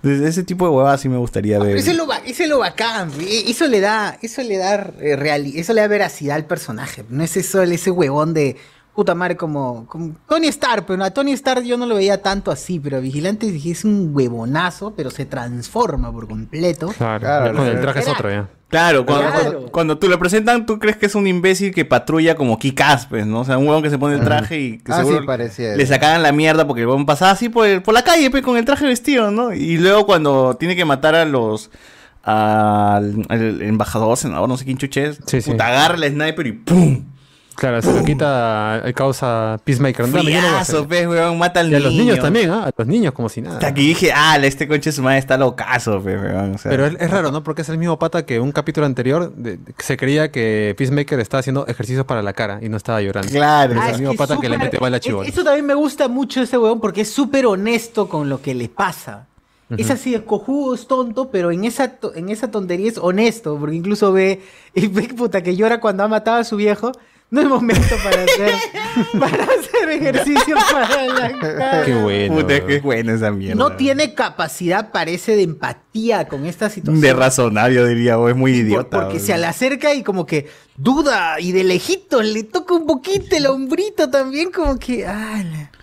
Ese 0.04 0.44
tipo 0.44 0.64
de 0.64 0.70
huevadas 0.70 1.00
sí 1.00 1.08
me 1.08 1.16
gustaría 1.18 1.58
ver. 1.58 1.76
Eso 1.76 1.90
es 1.90 1.96
lo, 1.96 2.06
ba- 2.06 2.22
eso 2.24 2.44
es 2.44 2.48
lo 2.48 2.58
bacán, 2.60 3.10
eso 3.20 3.66
le 3.66 3.80
da, 3.80 4.16
eso 4.22 4.42
le 4.44 4.56
da 4.56 4.74
eh, 5.00 5.16
reali- 5.16 5.54
eso 5.56 5.72
le 5.72 5.80
da 5.80 5.88
veracidad 5.88 6.36
al 6.36 6.44
personaje. 6.44 7.04
No 7.10 7.24
es 7.24 7.36
eso, 7.36 7.62
ese 7.62 7.90
huevón 7.90 8.32
de 8.32 8.56
puta 8.98 9.14
madre 9.14 9.36
como, 9.36 9.86
como 9.86 10.16
Tony 10.28 10.48
Stark, 10.48 10.84
pero 10.84 11.04
a 11.04 11.10
Tony 11.12 11.30
Stark 11.30 11.62
yo 11.62 11.76
no 11.76 11.86
lo 11.86 11.94
veía 11.94 12.20
tanto 12.20 12.50
así, 12.50 12.80
pero 12.80 13.00
Vigilante 13.00 13.48
dije, 13.48 13.70
es 13.70 13.84
un 13.84 14.10
huevonazo, 14.12 14.92
pero 14.96 15.08
se 15.10 15.24
transforma 15.24 16.10
por 16.10 16.26
completo. 16.26 16.88
Claro, 16.98 17.20
Claro, 17.20 17.46
ya 17.46 17.52
con 17.52 17.66
el 17.68 17.80
traje 17.80 18.00
es 18.00 18.08
otro 18.08 18.28
ya. 18.28 18.48
Claro, 18.66 19.06
cuando, 19.06 19.28
Claro. 19.30 19.40
cuando- 19.52 19.70
cuando 19.70 19.98
tú 19.98 20.08
le 20.08 20.18
presentan, 20.18 20.66
tú 20.66 20.80
crees 20.80 20.96
que 20.96 21.06
es 21.06 21.14
un 21.14 21.28
imbécil 21.28 21.72
que 21.72 21.84
patrulla 21.84 22.34
como 22.34 22.58
Kikas, 22.58 23.06
pues, 23.06 23.24
¿no? 23.24 23.42
O 23.42 23.44
sea, 23.44 23.56
un 23.56 23.68
huevón 23.68 23.84
que 23.84 23.90
se 23.90 23.98
pone 23.98 24.16
el 24.16 24.20
traje 24.24 24.58
y 24.58 24.78
que 24.78 24.90
Ah, 24.90 24.96
seguro 24.96 25.20
sí, 25.20 25.26
parecía 25.28 25.76
le 25.76 25.86
sacaban 25.86 26.24
la 26.24 26.32
mierda 26.32 26.66
porque 26.66 26.80
el 26.82 26.88
huevón 26.88 27.06
pasaba 27.06 27.30
así 27.30 27.48
por, 27.48 27.68
el- 27.68 27.82
por 27.82 27.94
la 27.94 28.02
calle, 28.02 28.28
pues, 28.32 28.42
con 28.42 28.56
el 28.56 28.64
traje 28.64 28.84
vestido, 28.84 29.30
¿no? 29.30 29.54
Y 29.54 29.78
luego 29.78 30.06
cuando 30.06 30.56
tiene 30.58 30.74
que 30.74 30.84
matar 30.84 31.14
a 31.14 31.24
los... 31.24 31.70
al, 32.24 33.24
al 33.28 33.62
embajador, 33.62 34.16
senador, 34.16 34.48
no 34.48 34.56
sé 34.56 34.64
quién 34.64 34.76
chuche 34.76 35.06
es, 35.06 35.20
Sí, 35.26 35.40
sí. 35.40 35.52
puta, 35.52 35.68
agarra 35.68 35.94
el 36.04 36.12
sniper 36.12 36.46
y 36.48 36.52
¡pum! 36.52 37.04
Claro, 37.58 37.82
se 37.82 37.92
lo 37.92 38.04
quita 38.04 38.82
el 38.84 38.94
causa 38.94 39.58
Peacemaker. 39.64 40.08
No, 40.08 40.18
yo 40.18 40.22
no. 40.22 40.30
Friazo, 40.48 40.86
pues, 40.86 41.06
huevón, 41.08 41.38
mata 41.38 41.58
al 41.60 41.72
Y 41.72 41.74
a 41.74 41.80
los 41.80 41.92
niños 41.92 42.06
niño. 42.16 42.22
también, 42.22 42.50
¿ah? 42.50 42.64
A 42.66 42.72
los 42.76 42.86
niños 42.86 43.12
como 43.12 43.28
si 43.28 43.40
nada. 43.40 43.56
Hasta 43.56 43.66
aquí 43.66 43.88
dije, 43.88 44.12
ah, 44.14 44.38
este 44.42 44.68
coche 44.68 44.92
su 44.92 45.02
madre 45.02 45.18
está 45.18 45.36
locazo, 45.36 46.00
pues, 46.00 46.20
huevón, 46.20 46.54
o 46.54 46.58
sea. 46.58 46.70
Pero 46.70 46.86
es, 46.86 46.96
es 47.00 47.10
raro, 47.10 47.32
¿no? 47.32 47.42
Porque 47.42 47.62
es 47.62 47.68
el 47.68 47.78
mismo 47.78 47.98
pata 47.98 48.24
que 48.24 48.38
un 48.38 48.52
capítulo 48.52 48.86
anterior 48.86 49.34
de- 49.34 49.56
de- 49.56 49.72
que 49.72 49.82
se 49.84 49.96
creía 49.96 50.30
que 50.30 50.74
Peacemaker 50.78 51.18
estaba 51.20 51.40
haciendo 51.40 51.66
ejercicios 51.66 52.04
para 52.06 52.22
la 52.22 52.32
cara 52.32 52.60
y 52.62 52.68
no 52.68 52.76
estaba 52.76 53.02
llorando. 53.02 53.30
Claro. 53.32 53.72
Es 53.74 53.78
Ah, 53.80 53.86
el 53.88 53.92
es 53.94 53.98
mismo 54.00 54.12
que 54.12 54.18
pata 54.18 54.38
que 54.40 54.48
le 54.48 54.56
mete 54.58 54.78
bala 54.78 54.98
a 54.98 55.00
es-. 55.00 55.28
Eso 55.28 55.42
también 55.42 55.66
me 55.66 55.74
gusta 55.74 56.06
mucho 56.08 56.40
ese 56.40 56.56
huevón 56.58 56.80
porque 56.80 57.00
es 57.00 57.10
súper 57.10 57.44
honesto 57.46 58.08
con 58.08 58.28
lo 58.28 58.40
que 58.40 58.54
le 58.54 58.68
pasa. 58.68 59.26
Es 59.76 59.90
así, 59.90 60.14
es 60.14 60.22
cojudo, 60.22 60.74
es 60.74 60.86
tonto, 60.86 61.28
pero 61.30 61.50
en 61.50 61.64
esa, 61.64 61.96
en 62.14 62.30
esa 62.30 62.50
tontería 62.50 62.88
es 62.88 62.96
honesto, 62.96 63.58
porque 63.58 63.76
incluso 63.76 64.12
ve, 64.14 64.40
y 64.74 64.86
ve 64.86 65.08
puta 65.14 65.42
que 65.42 65.56
llora 65.56 65.78
cuando 65.80 66.04
ha 66.04 66.08
matado 66.08 66.38
a 66.38 66.44
su 66.44 66.56
viejo. 66.56 66.92
No 67.30 67.42
es 67.42 67.46
momento 67.46 67.94
para 68.02 68.22
hacer, 68.24 68.54
para 69.20 69.44
hacer 69.44 69.90
ejercicio 69.90 70.56
para 70.72 71.04
la 71.06 71.38
cara. 71.38 71.82
Qué 71.84 71.94
bueno. 71.94 72.36
Puta, 72.36 72.54
es 72.54 72.82
buena 72.82 73.12
esa 73.12 73.30
mierda. 73.30 73.54
No 73.54 73.76
tiene 73.76 74.14
capacidad, 74.14 74.90
parece, 74.92 75.36
de 75.36 75.42
empatía 75.42 76.26
con 76.26 76.46
esta 76.46 76.70
situación. 76.70 77.02
De 77.02 77.12
razonar, 77.12 77.70
yo 77.70 77.84
diría, 77.86 78.18
o 78.18 78.30
es 78.30 78.34
muy 78.36 78.52
idiota. 78.52 78.88
Porque 79.02 79.18
o 79.18 79.20
se 79.20 79.36
le 79.36 79.44
acerca 79.46 79.92
y 79.92 80.02
como 80.02 80.24
que 80.24 80.48
duda 80.78 81.38
y 81.38 81.52
de 81.52 81.64
lejitos 81.64 82.24
le 82.24 82.44
toca 82.44 82.72
un 82.72 82.86
poquito 82.86 83.36
el 83.36 83.46
hombrito 83.46 84.08
también 84.08 84.50
como 84.50 84.78
que... 84.78 85.06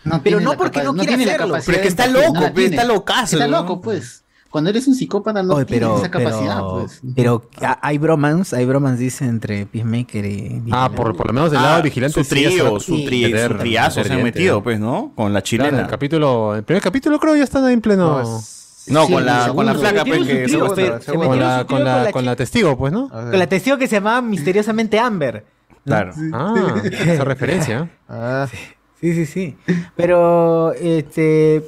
No 0.04 0.22
Pero 0.24 0.40
no 0.40 0.58
porque 0.58 0.80
capa- 0.80 0.92
no 0.92 0.96
quiere 0.96 1.14
hacerlo. 1.14 1.58
Pero 1.64 1.78
es 1.78 1.82
que 1.84 1.88
está 1.88 2.08
loco, 2.08 2.34
no 2.34 2.54
pues, 2.54 2.72
está 2.72 2.86
locazo, 2.86 3.36
Está 3.38 3.48
¿no? 3.48 3.60
loco, 3.62 3.82
pues. 3.82 4.24
Cuando 4.56 4.70
eres 4.70 4.88
un 4.88 4.96
psicópata 4.96 5.44
no 5.44 5.56
Oye, 5.56 5.66
tienes 5.66 5.86
pero, 5.90 5.98
esa 5.98 6.10
capacidad, 6.10 6.56
pero, 6.56 6.74
pues. 6.80 7.02
pero 7.14 7.50
ah, 7.62 7.78
hay 7.82 7.98
bromance, 7.98 8.56
hay 8.56 8.66
bromance 8.66 9.04
dice 9.04 9.26
entre 9.26 9.66
Peacemaker 9.66 10.26
y... 10.26 10.64
Ah, 10.72 10.90
por, 10.96 11.14
por 11.18 11.28
lo 11.28 11.34
menos 11.34 11.52
del 11.52 11.62
lado 11.62 11.76
Ah, 11.76 11.82
vigilante. 11.82 12.24
su 12.24 12.30
trío, 12.30 12.80
su, 12.80 12.96
tri- 13.00 13.48
su 13.50 13.58
triazo 13.58 14.02
se 14.02 14.14
han 14.14 14.24
metido, 14.24 14.64
pues, 14.64 14.80
¿no? 14.80 15.12
Con 15.14 15.34
la 15.34 15.42
Claro, 15.42 15.66
chilena. 15.66 15.82
el 15.82 15.88
capítulo, 15.88 16.56
el 16.56 16.64
primer 16.64 16.82
capítulo 16.82 17.20
creo 17.20 17.36
ya 17.36 17.44
están 17.44 17.66
ahí 17.66 17.74
en 17.74 17.82
pleno. 17.82 18.22
No, 18.24 18.42
No, 18.88 19.06
Sí, 19.08 19.14
con 19.14 19.26
la, 19.26 19.52
con 19.54 19.66
la 19.66 19.76
flaca, 19.76 20.06
pues, 20.06 20.26
que 20.26 20.48
se 20.48 20.58
Con 20.58 20.70
la, 20.70 20.76
con 20.76 21.20
trío 21.30 21.36
la, 21.36 21.66
con 21.66 22.12
con 22.14 22.26
la 22.26 22.32
la 22.32 22.36
testigo, 22.38 22.78
pues, 22.78 22.94
¿no? 22.94 23.10
Con 23.10 23.38
la 23.38 23.48
testigo 23.48 23.78
que 23.78 23.88
se 23.90 23.96
llamaba 23.98 24.22
misteriosamente 24.22 24.98
Amber. 25.00 25.44
Claro. 25.86 26.14
Ah, 26.34 26.76
esa 26.92 27.26
referencia. 27.26 27.90
Ah, 28.08 28.48
Sí, 29.06 29.14
sí, 29.14 29.26
sí. 29.28 29.56
Pero, 29.96 30.74
este, 30.74 31.64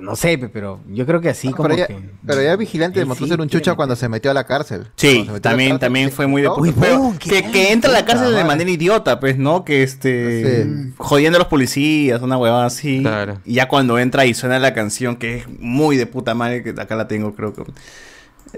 no 0.00 0.14
sé, 0.14 0.38
pe- 0.38 0.48
pero 0.48 0.78
yo 0.88 1.04
creo 1.04 1.20
que 1.20 1.30
así 1.30 1.50
como 1.50 1.64
pero, 1.68 1.78
ya, 1.80 1.86
que... 1.88 1.98
pero 2.24 2.42
ya 2.42 2.54
Vigilante 2.54 3.00
demostró 3.00 3.26
sí 3.26 3.30
ser 3.32 3.40
un 3.40 3.48
chucha 3.48 3.74
cuando 3.74 3.96
se 3.96 4.08
metió 4.08 4.30
a 4.30 4.34
la 4.34 4.44
cárcel. 4.44 4.86
Sí, 4.94 5.26
también, 5.42 5.70
cárcel, 5.70 5.78
también 5.80 6.12
fue 6.12 6.28
muy 6.28 6.42
de 6.42 6.48
quitó. 6.48 6.56
puta. 6.58 6.80
Pero 6.80 7.14
que, 7.18 7.50
que 7.50 7.72
entra 7.72 7.90
a 7.90 7.92
la 7.92 8.04
cárcel 8.04 8.32
de 8.36 8.44
manera 8.44 8.70
idiota, 8.70 9.18
pues, 9.18 9.36
¿no? 9.36 9.64
Que 9.64 9.82
este. 9.82 10.92
Jodiendo 10.96 11.38
a 11.38 11.40
los 11.40 11.48
policías, 11.48 12.22
una 12.22 12.38
huevada 12.38 12.66
así. 12.66 13.02
Y 13.44 13.54
ya 13.54 13.66
cuando 13.66 13.98
entra 13.98 14.24
y 14.26 14.34
suena 14.34 14.60
la 14.60 14.72
canción, 14.72 15.16
que 15.16 15.38
es 15.38 15.48
muy 15.58 15.96
de 15.96 16.06
puta 16.06 16.34
madre, 16.34 16.62
que 16.62 16.70
acá 16.70 16.94
la 16.94 17.08
tengo, 17.08 17.34
creo 17.34 17.52
que. 17.52 17.64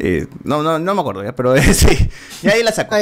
Eh, 0.01 0.27
no, 0.45 0.63
no, 0.63 0.79
no 0.79 0.95
me 0.95 1.01
acuerdo 1.01 1.25
ya, 1.25 1.35
pero 1.35 1.55
eh, 1.57 1.63
sí. 1.75 2.09
Y 2.43 2.49
ahí 2.49 2.63
la 2.63 2.73
saco. 2.73 2.97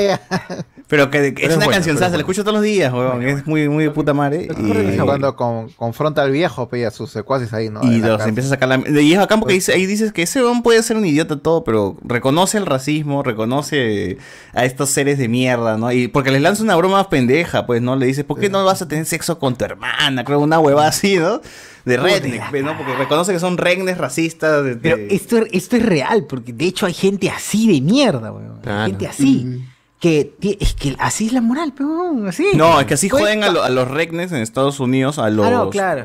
Pero 0.88 1.10
que, 1.10 1.34
que 1.34 1.42
Pero 1.42 1.46
es 1.46 1.50
es 1.50 1.56
una 1.56 1.66
bueno, 1.66 1.72
canción, 1.72 1.96
es 1.96 2.12
la 2.12 2.16
escucho 2.18 2.42
todos 2.42 2.54
los 2.54 2.62
días, 2.62 2.92
huevón. 2.92 3.22
Es 3.22 3.44
muy, 3.46 3.68
muy 3.68 3.84
de 3.84 3.90
puta 3.90 4.14
madre. 4.14 4.48
Y 4.56 4.96
cuando 4.98 5.34
con- 5.34 5.68
confronta 5.70 6.22
al 6.22 6.30
viejo, 6.30 6.68
pe, 6.68 6.80
y 6.80 6.84
a 6.84 6.92
sus 6.92 7.10
secuaces 7.10 7.52
ahí, 7.52 7.70
¿no? 7.70 7.82
y 7.82 7.98
los 7.98 8.24
empieza 8.24 8.48
a 8.48 8.50
sacar 8.50 8.68
la... 8.68 9.00
Y 9.00 9.12
es 9.12 9.18
acá 9.18 9.36
porque 9.36 9.54
dice, 9.54 9.72
ahí 9.72 9.84
dices 9.86 10.12
que 10.12 10.22
ese 10.22 10.42
hombre 10.42 10.62
puede 10.62 10.82
ser 10.84 10.96
un 10.96 11.04
idiota 11.04 11.36
todo, 11.38 11.64
pero 11.64 11.96
reconoce 12.04 12.58
el 12.58 12.66
racismo, 12.66 13.24
reconoce 13.24 14.18
a 14.54 14.64
estos 14.64 14.90
seres 14.90 15.18
de 15.18 15.28
mierda, 15.28 15.76
¿no? 15.76 15.90
Y 15.90 16.06
porque 16.06 16.30
les 16.30 16.40
lanza 16.40 16.62
una 16.62 16.76
broma 16.76 17.08
pendeja, 17.10 17.66
pues, 17.66 17.82
¿no? 17.82 17.96
Le 17.96 18.06
dice, 18.06 18.22
¿por 18.22 18.38
qué 18.38 18.48
no 18.48 18.64
vas 18.64 18.80
a 18.80 18.86
tener 18.88 19.06
sexo 19.06 19.38
con 19.40 19.56
tu 19.56 19.64
hermana? 19.64 20.24
Creo 20.24 20.38
una 20.38 20.60
hueva 20.60 20.86
así, 20.86 21.16
¿no? 21.16 21.40
De 21.86 21.96
redneck, 21.96 22.52
¿no? 22.62 22.76
Porque 22.76 22.94
reconoce 22.96 23.32
que 23.32 23.38
son 23.38 23.56
rednecks 23.56 23.96
racistas. 23.96 24.62
de- 24.64 24.76
Pero 24.76 24.96
esto, 25.08 25.38
esto 25.52 25.76
es 25.76 25.86
real, 25.86 26.26
porque 26.28 26.52
de 26.52 26.66
hecho 26.66 26.84
hay 26.84 26.92
gente 26.92 27.30
así 27.30 27.72
de 27.72 27.80
mierda, 27.80 28.30
weón. 28.32 28.60
Claro. 28.60 28.80
Hay 28.82 28.90
gente 28.90 29.06
así. 29.06 29.64
Que 30.00 30.34
es 30.60 30.74
que 30.74 30.94
así 30.98 31.26
es 31.28 31.32
la 31.32 31.40
moral, 31.40 31.72
pero 31.74 32.12
así. 32.28 32.48
No, 32.54 32.78
es 32.80 32.86
que 32.86 32.94
así 32.94 33.08
Pues, 33.08 33.22
joden 33.22 33.42
a, 33.44 33.48
lo- 33.50 33.62
a 33.62 33.70
los 33.70 33.88
rednecks 33.88 34.32
en 34.32 34.42
Estados 34.42 34.78
Unidos, 34.80 35.18
a 35.18 35.30
los... 35.30 35.46
Ah, 35.46 35.50
no, 35.50 35.70
claro. 35.70 36.04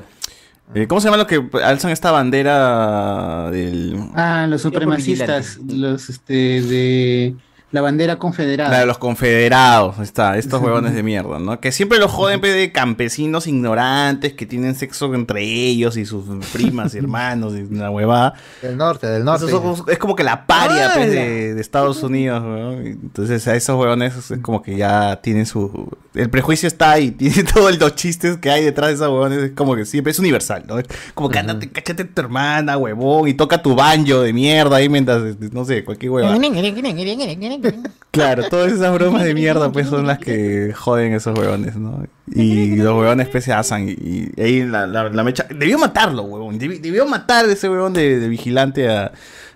eh, 0.73 0.87
¿Cómo 0.87 1.01
se 1.01 1.07
llama 1.07 1.17
lo 1.17 1.27
que 1.27 1.43
alzan 1.63 1.91
esta 1.91 2.11
bandera 2.11 3.49
del... 3.51 3.97
Ah, 4.15 4.45
los 4.47 4.61
supremacistas, 4.61 5.57
los 5.67 6.09
este 6.09 6.61
de 6.61 7.35
la 7.71 7.81
bandera 7.81 8.19
confederada. 8.19 8.69
La 8.69 8.79
de 8.79 8.85
los 8.85 8.97
confederados, 8.97 9.97
ahí 9.97 10.03
está, 10.03 10.37
estos 10.37 10.61
huevones 10.61 10.93
de 10.93 11.03
mierda, 11.03 11.39
¿no? 11.39 11.59
Que 11.59 11.71
siempre 11.71 11.99
los 11.99 12.11
joden 12.11 12.41
pe, 12.41 12.49
de 12.49 12.71
campesinos 12.71 13.47
ignorantes 13.47 14.33
que 14.33 14.45
tienen 14.45 14.75
sexo 14.75 15.13
entre 15.13 15.41
ellos 15.41 15.95
y 15.95 16.05
sus 16.05 16.25
primas 16.47 16.93
y 16.95 16.97
hermanos 16.99 17.53
y 17.55 17.61
una 17.61 17.89
huevada. 17.89 18.33
Del 18.61 18.75
norte, 18.77 19.07
del 19.07 19.23
norte. 19.23 19.45
Esos 19.45 19.83
es 19.87 19.97
como 19.97 20.15
que 20.15 20.23
la 20.23 20.45
paria 20.45 20.91
pues, 20.93 21.11
de, 21.11 21.53
de 21.53 21.61
Estados 21.61 22.03
Unidos, 22.03 22.43
weón. 22.43 22.85
Entonces 22.85 23.47
a 23.47 23.55
esos 23.55 23.79
huevones 23.79 24.31
es 24.31 24.39
como 24.39 24.61
que 24.61 24.75
ya 24.75 25.21
tienen 25.21 25.45
su... 25.45 25.89
El 26.13 26.29
prejuicio 26.29 26.67
está 26.67 26.91
ahí, 26.91 27.11
tiene 27.11 27.43
todos 27.43 27.79
los 27.79 27.95
chistes 27.95 28.37
que 28.37 28.49
hay 28.51 28.65
detrás 28.65 28.89
de 28.89 28.95
esos 28.95 29.07
huevones, 29.07 29.39
es 29.39 29.51
como 29.51 29.75
que 29.75 29.85
siempre 29.85 30.11
es 30.11 30.19
universal, 30.19 30.65
¿no? 30.67 30.77
Es 30.77 30.87
como 31.13 31.29
que 31.29 31.39
andate, 31.39 31.69
cáchate 31.69 32.03
a 32.03 32.07
tu 32.07 32.21
hermana, 32.21 32.77
huevón, 32.77 33.29
y 33.29 33.33
toca 33.33 33.61
tu 33.61 33.75
banjo 33.75 34.21
de 34.21 34.33
mierda 34.33 34.75
ahí 34.75 34.89
mientras, 34.89 35.21
no 35.53 35.63
sé, 35.63 35.85
cualquier 35.85 36.11
huevada. 36.11 36.35
Claro, 38.11 38.43
todas 38.49 38.73
esas 38.73 38.93
bromas 38.93 39.23
de 39.23 39.33
mierda 39.33 39.71
pues 39.71 39.87
son 39.87 40.05
las 40.05 40.19
que 40.19 40.73
joden 40.75 41.13
esos 41.13 41.37
huevones, 41.39 41.77
¿no? 41.77 42.03
Y 42.27 42.75
los 42.75 42.93
huevones 42.99 43.29
pues 43.29 43.45
se 43.45 43.53
asan 43.53 43.87
y, 43.87 43.91
y 43.93 44.31
ahí 44.37 44.65
la, 44.65 44.85
la, 44.85 45.07
la 45.07 45.23
mecha... 45.23 45.45
Debió 45.49 45.77
matarlo, 45.79 46.23
huevón. 46.23 46.59
Debi- 46.59 46.81
Debió 46.81 47.05
matar 47.05 47.45
ese 47.45 47.69
huevón 47.69 47.93
de, 47.93 48.19
de 48.19 48.27
vigilante 48.27 48.89
a- 48.89 49.13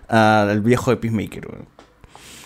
a- 0.07 0.43
al 0.43 0.61
viejo 0.61 0.89
de 0.91 0.95
Peacemaker, 0.95 1.47
huevón. 1.47 1.65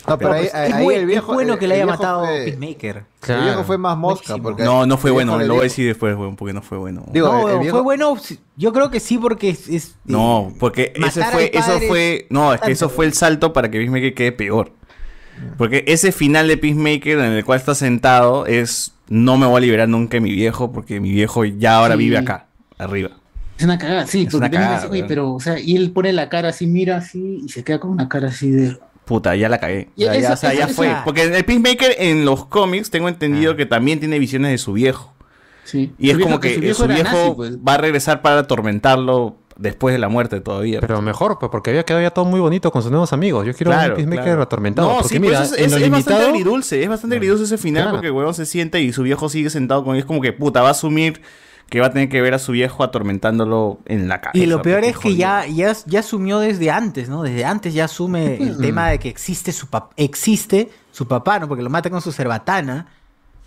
No, 0.08 0.18
pero 0.18 0.32
ahí, 0.34 0.42
pues, 0.46 0.56
ahí 0.56 0.72
es 0.72 0.84
buen- 0.84 1.00
el 1.02 1.06
viejo. 1.06 1.32
es 1.32 1.36
bueno 1.36 1.60
que 1.60 1.68
le 1.68 1.76
haya 1.76 1.86
matado 1.86 2.26
fue- 2.26 2.44
Peacemaker. 2.46 3.04
El 3.28 3.42
viejo 3.44 3.64
fue 3.64 3.78
más 3.78 3.96
mosca. 3.96 4.38
Porque 4.38 4.64
No, 4.64 4.88
no 4.88 4.98
fue 4.98 5.12
bueno, 5.12 5.38
lo 5.38 5.54
voy 5.54 5.60
a 5.60 5.64
decir 5.66 5.86
después, 5.86 6.16
huevón, 6.18 6.36
porque 6.36 6.54
no 6.54 6.64
fue 6.64 6.80
bueno. 6.80 7.06
Digo, 7.12 7.28
no, 7.28 7.38
el 7.42 7.46
weón, 7.46 7.60
viejo- 7.62 7.76
fue 7.78 7.84
bueno. 7.84 8.18
Yo 8.56 8.74
creo 8.74 8.90
que 8.90 9.00
sí, 9.00 9.20
porque 9.20 9.50
es. 9.50 9.70
es- 9.70 9.96
No, 10.06 10.52
porque 10.60 10.92
ese 10.96 11.24
fue, 11.26 11.52
eso 11.54 11.80
fue, 11.88 12.26
no, 12.32 12.52
es 12.52 12.62
que 12.62 12.72
eso 12.72 12.90
fue 12.90 13.06
el 13.06 13.14
salto 13.14 13.54
para 13.54 13.70
que 13.70 13.78
Peacemaker 13.78 14.16
quede 14.16 14.32
peor. 14.32 14.72
Porque 15.58 15.84
ese 15.88 16.12
final 16.12 16.48
de 16.48 16.58
Peacemaker 16.58 17.20
en 17.20 17.32
el 17.34 17.46
cual 17.46 17.60
está 17.60 17.76
sentado 17.76 18.46
es 18.46 18.94
no 19.10 19.38
me 19.38 19.46
voy 19.48 19.58
a 19.58 19.62
liberar 19.62 19.90
nunca 19.90 20.18
de 20.18 20.22
mi 20.22 20.32
viejo 20.32 20.72
porque 20.72 21.00
mi 21.00 21.12
viejo 21.12 21.44
ya 21.46 21.76
ahora 21.78 21.96
Sí. 21.96 22.00
vive 22.00 22.18
acá, 22.18 22.48
arriba. 22.78 23.12
Es 23.58 23.66
una 23.66 23.78
cagada, 23.78 24.08
sí, 24.08 24.20
Es 24.22 24.26
porque 24.32 24.38
una 24.38 24.52
cagada, 24.52 24.88
oye, 24.90 25.04
pero, 25.06 25.34
o 25.34 25.40
sea, 25.40 25.60
y 25.60 25.76
él 25.76 25.92
pone 25.92 26.14
la 26.14 26.30
cara 26.30 26.50
así, 26.50 26.66
mira 26.68 26.96
así, 26.98 27.42
y 27.46 27.50
se 27.50 27.64
queda 27.64 27.80
con 27.80 27.90
una 27.92 28.08
cara 28.08 28.30
así 28.30 28.50
de. 28.52 28.78
Puta, 29.04 29.36
ya 29.36 29.50
la 29.50 29.58
cagué. 29.60 29.90
Ya, 29.98 30.14
ya, 30.14 30.20
eso- 30.20 30.34
o 30.34 30.36
sea, 30.38 30.54
ya 30.54 30.66
eso- 30.66 30.76
fue. 30.76 30.96
Porque 31.04 31.24
el 31.24 31.44
Peacemaker 31.44 31.96
en 31.98 32.24
los 32.26 32.46
cómics 32.46 32.90
tengo 32.92 33.10
entendido 33.10 33.56
que 33.56 33.66
también 33.66 34.00
tiene 34.00 34.20
visiones 34.20 34.52
de 34.52 34.58
su 34.60 34.74
viejo. 34.74 35.14
Sí. 35.66 35.92
Y 35.98 36.06
Su 36.06 36.12
es 36.12 36.18
viejo- 36.18 36.30
como 36.30 36.40
que 36.40 36.60
que 36.62 36.74
su 36.74 36.84
su 36.84 36.88
viejo 36.88 37.04
nazi, 37.18 37.32
pues. 37.36 37.58
va 37.58 37.74
a 37.74 37.78
regresar 37.80 38.22
para 38.22 38.40
atormentarlo 38.40 39.36
después 39.60 39.94
de 39.94 40.00
la 40.00 40.08
muerte 40.10 40.40
todavía. 40.42 40.80
Pero 40.80 41.02
mejor, 41.02 41.38
pues, 41.38 41.52
porque 41.52 41.70
había 41.72 41.84
quedado 41.84 42.02
ya 42.02 42.12
todo 42.12 42.26
muy 42.26 42.40
bonito 42.40 42.72
con 42.72 42.82
sus 42.82 42.90
nuevos 42.92 43.12
amigos. 43.14 43.46
Yo 43.46 43.54
quiero 43.54 43.72
Claro, 43.72 43.90
un 43.94 43.96
Peacemaker 43.98 44.24
claro. 44.24 44.42
atormentado. 44.42 44.88
No, 44.88 44.96
porque 45.02 45.10
sí, 45.16 45.20
mira, 45.20 45.40
pues 45.40 45.52
es, 45.52 45.74
es- 45.74 45.82
es 45.82 45.90
bastante 45.92 46.26
agridulce, 46.26 46.82
es 46.82 46.90
bastante 46.90 47.18
agridulce 47.18 47.44
ese 47.44 47.58
final 47.58 47.84
Claro. 47.84 47.98
porque 47.98 48.08
el 48.08 48.14
huevón 48.14 48.34
se 48.34 48.46
sienta 48.46 48.80
y 48.80 48.94
su 48.94 49.04
viejo 49.04 49.28
sigue 49.30 49.50
sentado 49.50 49.84
con 49.84 49.96
él. 49.96 50.00
Es 50.00 50.06
como 50.06 50.22
que 50.22 50.32
puta, 50.34 50.62
va 50.62 50.70
a 50.70 50.72
asumir 50.72 51.22
que 51.70 51.80
va 51.82 51.88
a 51.88 51.92
tener 51.92 52.10
que 52.10 52.20
ver 52.22 52.34
a 52.34 52.40
su 52.40 52.52
viejo 52.54 52.84
atormentándolo 52.84 53.80
en 53.86 54.08
la 54.08 54.22
cabeza. 54.22 54.44
Y 54.44 54.48
lo 54.48 54.62
peor 54.62 54.80
pues, 54.80 54.92
es 54.94 54.98
que 54.98 55.16
ya, 55.16 55.46
ya, 55.46 55.76
ya 55.86 56.00
asumió 56.00 56.40
desde 56.40 56.72
antes, 56.72 57.10
¿no? 57.10 57.22
Desde 57.22 57.46
antes 57.46 57.74
ya 57.76 57.86
asume 57.86 58.38
el 58.42 58.58
tema 58.58 58.90
de 58.90 58.98
que 58.98 59.10
existe 59.10 59.52
su 59.52 59.68
existe 59.96 60.70
su 60.92 61.08
papá, 61.08 61.38
¿no? 61.40 61.48
Porque 61.48 61.62
lo 61.64 61.70
mata 61.70 61.90
con 61.90 62.02
su 62.02 62.12
cerbatana 62.12 62.88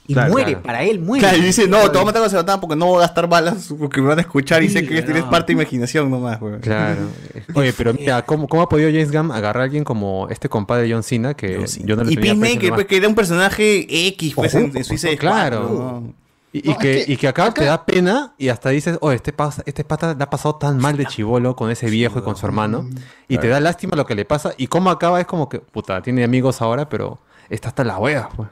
y 0.06 0.14
Claro, 0.14 0.32
muere, 0.32 0.52
claro. 0.52 0.62
para 0.62 0.82
él 0.82 0.98
muere. 1.00 1.20
Claro, 1.20 1.39
y 1.39 1.42
dice, 1.42 1.68
no, 1.68 1.81
te 1.82 1.89
voy 1.90 2.02
a 2.02 2.05
matar 2.06 2.22
con 2.22 2.31
Sebastián 2.31 2.60
porque 2.60 2.76
no 2.76 2.86
voy 2.86 2.97
a 2.98 3.00
gastar 3.02 3.28
balas 3.28 3.72
porque 3.78 4.00
me 4.00 4.08
van 4.08 4.18
a 4.18 4.22
escuchar 4.22 4.62
y 4.62 4.68
sé 4.68 4.86
que 4.86 5.02
tienes 5.02 5.24
parte 5.24 5.52
de 5.52 5.60
imaginación 5.60 6.10
nomás, 6.10 6.40
weón. 6.40 6.60
Claro. 6.60 7.02
Oye, 7.55 7.72
pero 7.72 7.94
mira, 7.94 8.22
¿cómo, 8.22 8.48
¿cómo 8.48 8.62
ha 8.62 8.68
podido 8.68 8.90
James 8.90 9.12
Gunn 9.12 9.31
agarrar 9.31 9.62
a 9.62 9.64
alguien 9.64 9.84
como 9.84 10.28
este 10.31 10.48
compadre 10.48 10.90
John 10.92 11.02
Cena 11.02 11.34
que 11.34 11.64
yo 11.84 11.97
no 11.97 12.05
le 12.05 12.12
Y 12.12 12.16
Peacemaker, 12.16 12.74
pues 12.74 12.86
que 12.86 12.97
era 12.97 13.08
un 13.08 13.14
personaje 13.14 13.86
X, 14.08 14.34
pues 14.34 14.55
en, 14.55 14.76
en 14.76 14.84
Suicide 14.84 15.16
Squad, 15.16 15.31
Claro. 15.31 15.60
¿no? 15.60 16.22
Y, 16.55 16.70
y 16.70 16.74
que, 16.76 17.05
y 17.08 17.16
que 17.16 17.28
acá, 17.28 17.50
te 17.55 17.64
da 17.64 17.86
pena 17.86 18.34
y 18.36 18.48
hasta 18.50 18.68
dices, 18.68 18.98
oh, 19.00 19.10
este, 19.10 19.32
pasa, 19.32 19.62
este 19.64 19.84
pata 19.84 20.14
le 20.14 20.22
ha 20.22 20.28
pasado 20.28 20.56
tan 20.56 20.76
mal 20.76 20.98
de 20.98 21.06
chivolo 21.06 21.56
con 21.56 21.70
ese 21.70 21.89
viejo 21.89 22.18
y 22.18 22.22
con 22.22 22.36
su 22.36 22.44
hermano. 22.44 22.86
Y 23.26 23.39
te 23.39 23.48
da 23.48 23.58
lástima 23.58 23.97
lo 23.97 24.05
que 24.05 24.14
le 24.14 24.26
pasa. 24.26 24.52
Y 24.58 24.66
cómo 24.66 24.90
acaba 24.90 25.18
es 25.18 25.26
como 25.26 25.48
que, 25.48 25.60
puta, 25.60 26.02
tiene 26.02 26.24
amigos 26.24 26.60
ahora, 26.60 26.90
pero 26.90 27.20
está 27.48 27.68
hasta 27.68 27.84
la 27.84 27.97
wea, 27.98 28.28
pues. 28.36 28.50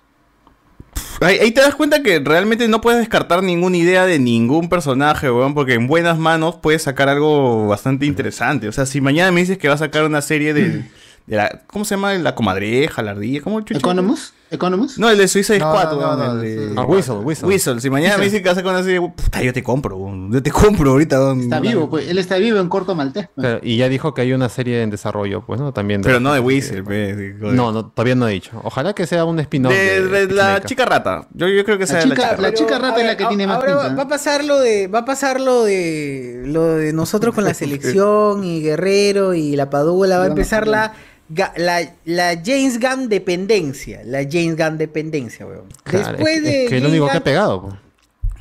Ahí, 1.20 1.38
ahí 1.38 1.50
te 1.52 1.60
das 1.60 1.74
cuenta 1.74 2.02
que 2.02 2.18
realmente 2.18 2.66
no 2.66 2.80
puedes 2.80 2.98
descartar 2.98 3.42
ninguna 3.42 3.76
idea 3.76 4.06
de 4.06 4.18
ningún 4.18 4.68
personaje, 4.70 5.30
weón, 5.30 5.52
porque 5.52 5.74
en 5.74 5.86
buenas 5.86 6.18
manos 6.18 6.56
puedes 6.56 6.82
sacar 6.82 7.10
algo 7.10 7.68
bastante 7.68 8.06
interesante. 8.06 8.68
O 8.68 8.72
sea, 8.72 8.86
si 8.86 9.00
mañana 9.02 9.30
me 9.30 9.40
dices 9.40 9.58
que 9.58 9.68
va 9.68 9.74
a 9.74 9.78
sacar 9.78 10.04
una 10.04 10.22
serie 10.22 10.54
de, 10.54 10.84
de 11.26 11.36
la, 11.36 11.62
¿cómo 11.66 11.84
se 11.84 11.94
llama? 11.94 12.14
La 12.14 12.34
comadreja, 12.34 13.02
la 13.02 13.10
ardilla, 13.10 13.42
¿cómo 13.42 13.60
chucha? 13.60 13.78
¿Economus? 13.78 14.32
¿Economus? 14.50 14.98
No, 14.98 15.08
el 15.10 15.16
de 15.18 15.28
Suicide 15.28 15.58
No, 15.60 15.70
Squad, 15.72 15.92
no, 15.98 16.16
no, 16.16 16.32
el 16.32 16.40
de- 16.40 16.68
sí. 16.68 16.74
Ah, 16.76 16.82
Whistle, 16.84 17.14
Whistle. 17.16 17.48
Whistle. 17.48 17.80
Si 17.80 17.88
mañana 17.88 18.18
me 18.18 18.24
dicen 18.24 18.42
que 18.42 18.48
va 18.48 18.52
a 18.52 18.54
sacar 18.56 18.72
una 18.72 18.82
serie, 18.82 19.00
puta, 19.00 19.42
yo 19.42 19.52
te 19.52 19.62
compro. 19.62 19.96
Yo 20.30 20.42
te 20.42 20.50
compro 20.50 20.90
ahorita, 20.90 21.20
weón. 21.20 21.40
Está 21.42 21.60
vivo, 21.60 21.88
pues. 21.88 22.08
Él 22.08 22.18
está 22.18 22.36
vivo 22.38 22.58
en 22.58 22.68
corto 22.68 22.94
maltés. 22.94 23.28
pues. 23.34 23.44
Claro, 23.46 23.60
y 23.62 23.76
ya 23.76 23.88
dijo 23.88 24.12
que 24.12 24.22
hay 24.22 24.32
una 24.32 24.48
serie 24.48 24.82
en 24.82 24.90
desarrollo, 24.90 25.44
pues, 25.46 25.60
¿no? 25.60 25.72
También. 25.72 26.02
Pero 26.02 26.18
no 26.20 26.32
de 26.32 26.40
Whistle. 26.40 26.82
No, 27.38 27.70
no, 27.72 27.86
todavía 27.86 28.14
no 28.16 28.28
he 28.28 28.32
dicho. 28.32 28.60
Ojalá 28.64 28.92
que 28.92 29.06
sea 29.06 29.24
un 29.24 29.38
spin-off. 29.40 29.72
De, 29.72 30.06
de 30.08 30.26
de 30.26 30.34
la 30.34 30.60
chica 30.62 30.84
rata. 30.84 31.28
Yo, 31.32 31.46
yo 31.48 31.64
creo 31.64 31.78
que 31.78 31.86
sea 31.86 32.00
chica- 32.02 32.14
la 32.14 32.14
chica, 32.16 32.30
la 32.42 32.48
rata. 32.48 32.54
chica 32.54 32.78
rata 32.78 33.00
es 33.00 33.06
la 33.06 33.16
que 33.16 33.26
tiene 33.26 33.46
más 33.46 33.56
Ahora 33.56 33.74
va, 33.76 33.82
pinta. 33.86 33.96
va 33.96 34.02
a 34.02 34.08
pasar 34.08 34.44
lo 34.44 34.58
de, 34.58 34.88
va 34.88 35.00
a 35.00 35.04
pasar 35.04 35.40
lo 35.40 35.64
de, 35.64 36.42
lo 36.46 36.66
de 36.76 36.92
nosotros 36.92 37.34
con 37.34 37.44
la 37.44 37.54
selección 37.54 38.44
y 38.44 38.62
Guerrero 38.62 39.34
y 39.34 39.54
la 39.56 39.70
Padula, 39.70 40.18
va 40.18 40.24
a 40.24 40.28
empezar 40.28 40.66
la, 40.66 40.92
la, 41.56 41.94
la 42.04 42.40
James 42.44 42.80
Gunn 42.80 43.08
dependencia, 43.08 44.02
la 44.04 44.20
James 44.28 44.56
Gunn 44.56 44.78
dependencia, 44.78 45.46
weón. 45.46 45.66
Claro, 45.84 46.12
Después 46.12 46.38
es, 46.38 46.42
de 46.42 46.64
es 46.64 46.70
que 46.70 46.76
es 46.76 46.82
lo 46.82 46.88
único 46.88 47.08
que 47.08 47.16
ha 47.16 47.24
pegado. 47.24 47.62
pues. 47.62 47.74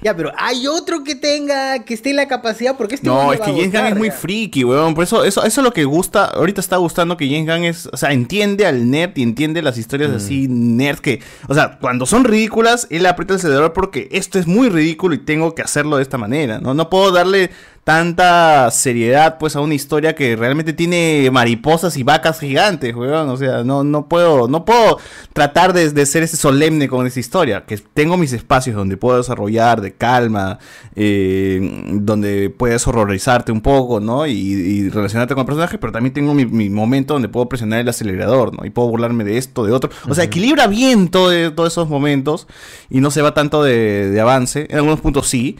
Ya, 0.02 0.16
pero 0.16 0.32
hay 0.38 0.66
otro 0.66 1.04
que 1.04 1.16
tenga, 1.16 1.84
que 1.84 1.94
esté 1.94 2.12
en 2.12 2.16
la 2.16 2.28
capacidad, 2.30 2.78
porque 2.78 2.96
este 2.96 3.08
No, 3.08 3.34
es 3.34 3.42
que 3.42 3.52
James 3.52 3.72
Gunn 3.74 3.86
es 3.86 3.96
muy 3.98 4.12
friki, 4.12 4.64
weón. 4.64 4.96
Por 4.96 5.04
eso, 5.04 5.26
eso, 5.26 5.44
eso 5.44 5.62
es 5.62 5.64
lo 5.66 5.74
que 5.74 5.84
gusta. 5.84 6.26
Ahorita 6.26 6.62
está 6.62 6.78
gustando 6.78 7.18
que 7.18 7.28
James 7.28 7.46
Gunn 7.46 7.66
es. 7.66 7.90
O 7.92 7.98
sea, 7.98 8.14
entiende 8.14 8.66
al 8.66 8.90
nerd 8.90 9.12
y 9.18 9.24
entiende 9.24 9.62
las 9.62 9.78
historias 9.78 10.12
así 10.12 10.48
nerd 10.48 11.00
que. 11.00 11.22
O 11.50 11.54
sea, 11.54 11.80
cuando 11.82 12.06
son 12.06 12.24
ridículas, 12.24 12.88
él 12.90 13.06
aprieta 13.06 13.34
el 13.34 13.40
acelerador 13.40 13.74
porque 13.74 14.08
esto 14.12 14.40
es 14.40 14.48
muy 14.48 14.70
ridículo 14.70 15.16
y 15.16 15.18
tengo 15.18 15.54
que 15.54 15.64
hacerlo 15.64 15.98
de 15.98 16.04
esta 16.04 16.18
manera. 16.18 16.60
No, 16.60 16.74
no 16.74 16.90
puedo 16.90 17.12
darle 17.12 17.52
tanta 17.90 18.70
seriedad 18.70 19.40
pues 19.40 19.56
a 19.56 19.62
una 19.62 19.74
historia 19.74 20.14
que 20.14 20.36
realmente 20.36 20.74
tiene 20.74 21.28
mariposas 21.32 21.98
y 21.98 22.04
vacas 22.04 22.40
gigantes, 22.40 22.94
weón. 22.94 23.30
O 23.30 23.36
sea, 23.36 23.64
no, 23.64 23.84
no 23.84 24.08
puedo, 24.08 24.48
no 24.48 24.64
puedo 24.64 25.00
tratar 25.34 25.74
de, 25.74 25.90
de 25.90 26.06
ser 26.06 26.22
ese 26.22 26.38
solemne 26.38 26.88
con 26.88 27.08
esa 27.08 27.20
historia. 27.20 27.66
Que 27.66 27.80
tengo 27.80 28.16
mis 28.16 28.32
espacios 28.32 28.76
donde 28.76 28.96
puedo 28.96 29.18
desarrollar 29.18 29.82
de 29.82 29.96
calma, 29.96 30.60
eh, 30.96 31.88
donde 31.92 32.52
puedes 32.52 32.86
horrorizarte 32.86 33.52
un 33.52 33.62
poco, 33.62 34.00
¿no? 34.00 34.28
Y, 34.28 34.34
y 34.34 34.90
relacionarte 34.92 35.34
con 35.34 35.42
el 35.42 35.48
personaje, 35.48 35.80
pero 35.80 35.92
también 35.92 36.14
tengo 36.14 36.36
mi, 36.36 36.46
mi 36.46 36.70
momento 36.70 37.14
donde 37.14 37.28
puedo 37.28 37.50
presionar 37.50 37.80
el 37.80 37.90
acelerador, 37.90 38.56
¿no? 38.56 38.68
Y 38.68 38.70
puedo 38.70 38.88
burlarme 38.90 39.24
de 39.24 39.40
esto, 39.40 39.66
de 39.66 39.72
otro. 39.72 39.90
O 40.08 40.14
sea, 40.14 40.26
equilibra 40.26 40.68
bien 40.68 41.08
todo, 41.08 41.32
todos 41.56 41.74
esos 41.74 41.90
momentos 41.90 42.46
y 42.92 43.00
no 43.00 43.10
se 43.10 43.24
va 43.24 43.34
tanto 43.34 43.64
de, 43.64 44.12
de 44.12 44.22
avance. 44.22 44.68
En 44.70 44.78
algunos 44.78 45.02
puntos 45.02 45.28
sí. 45.28 45.58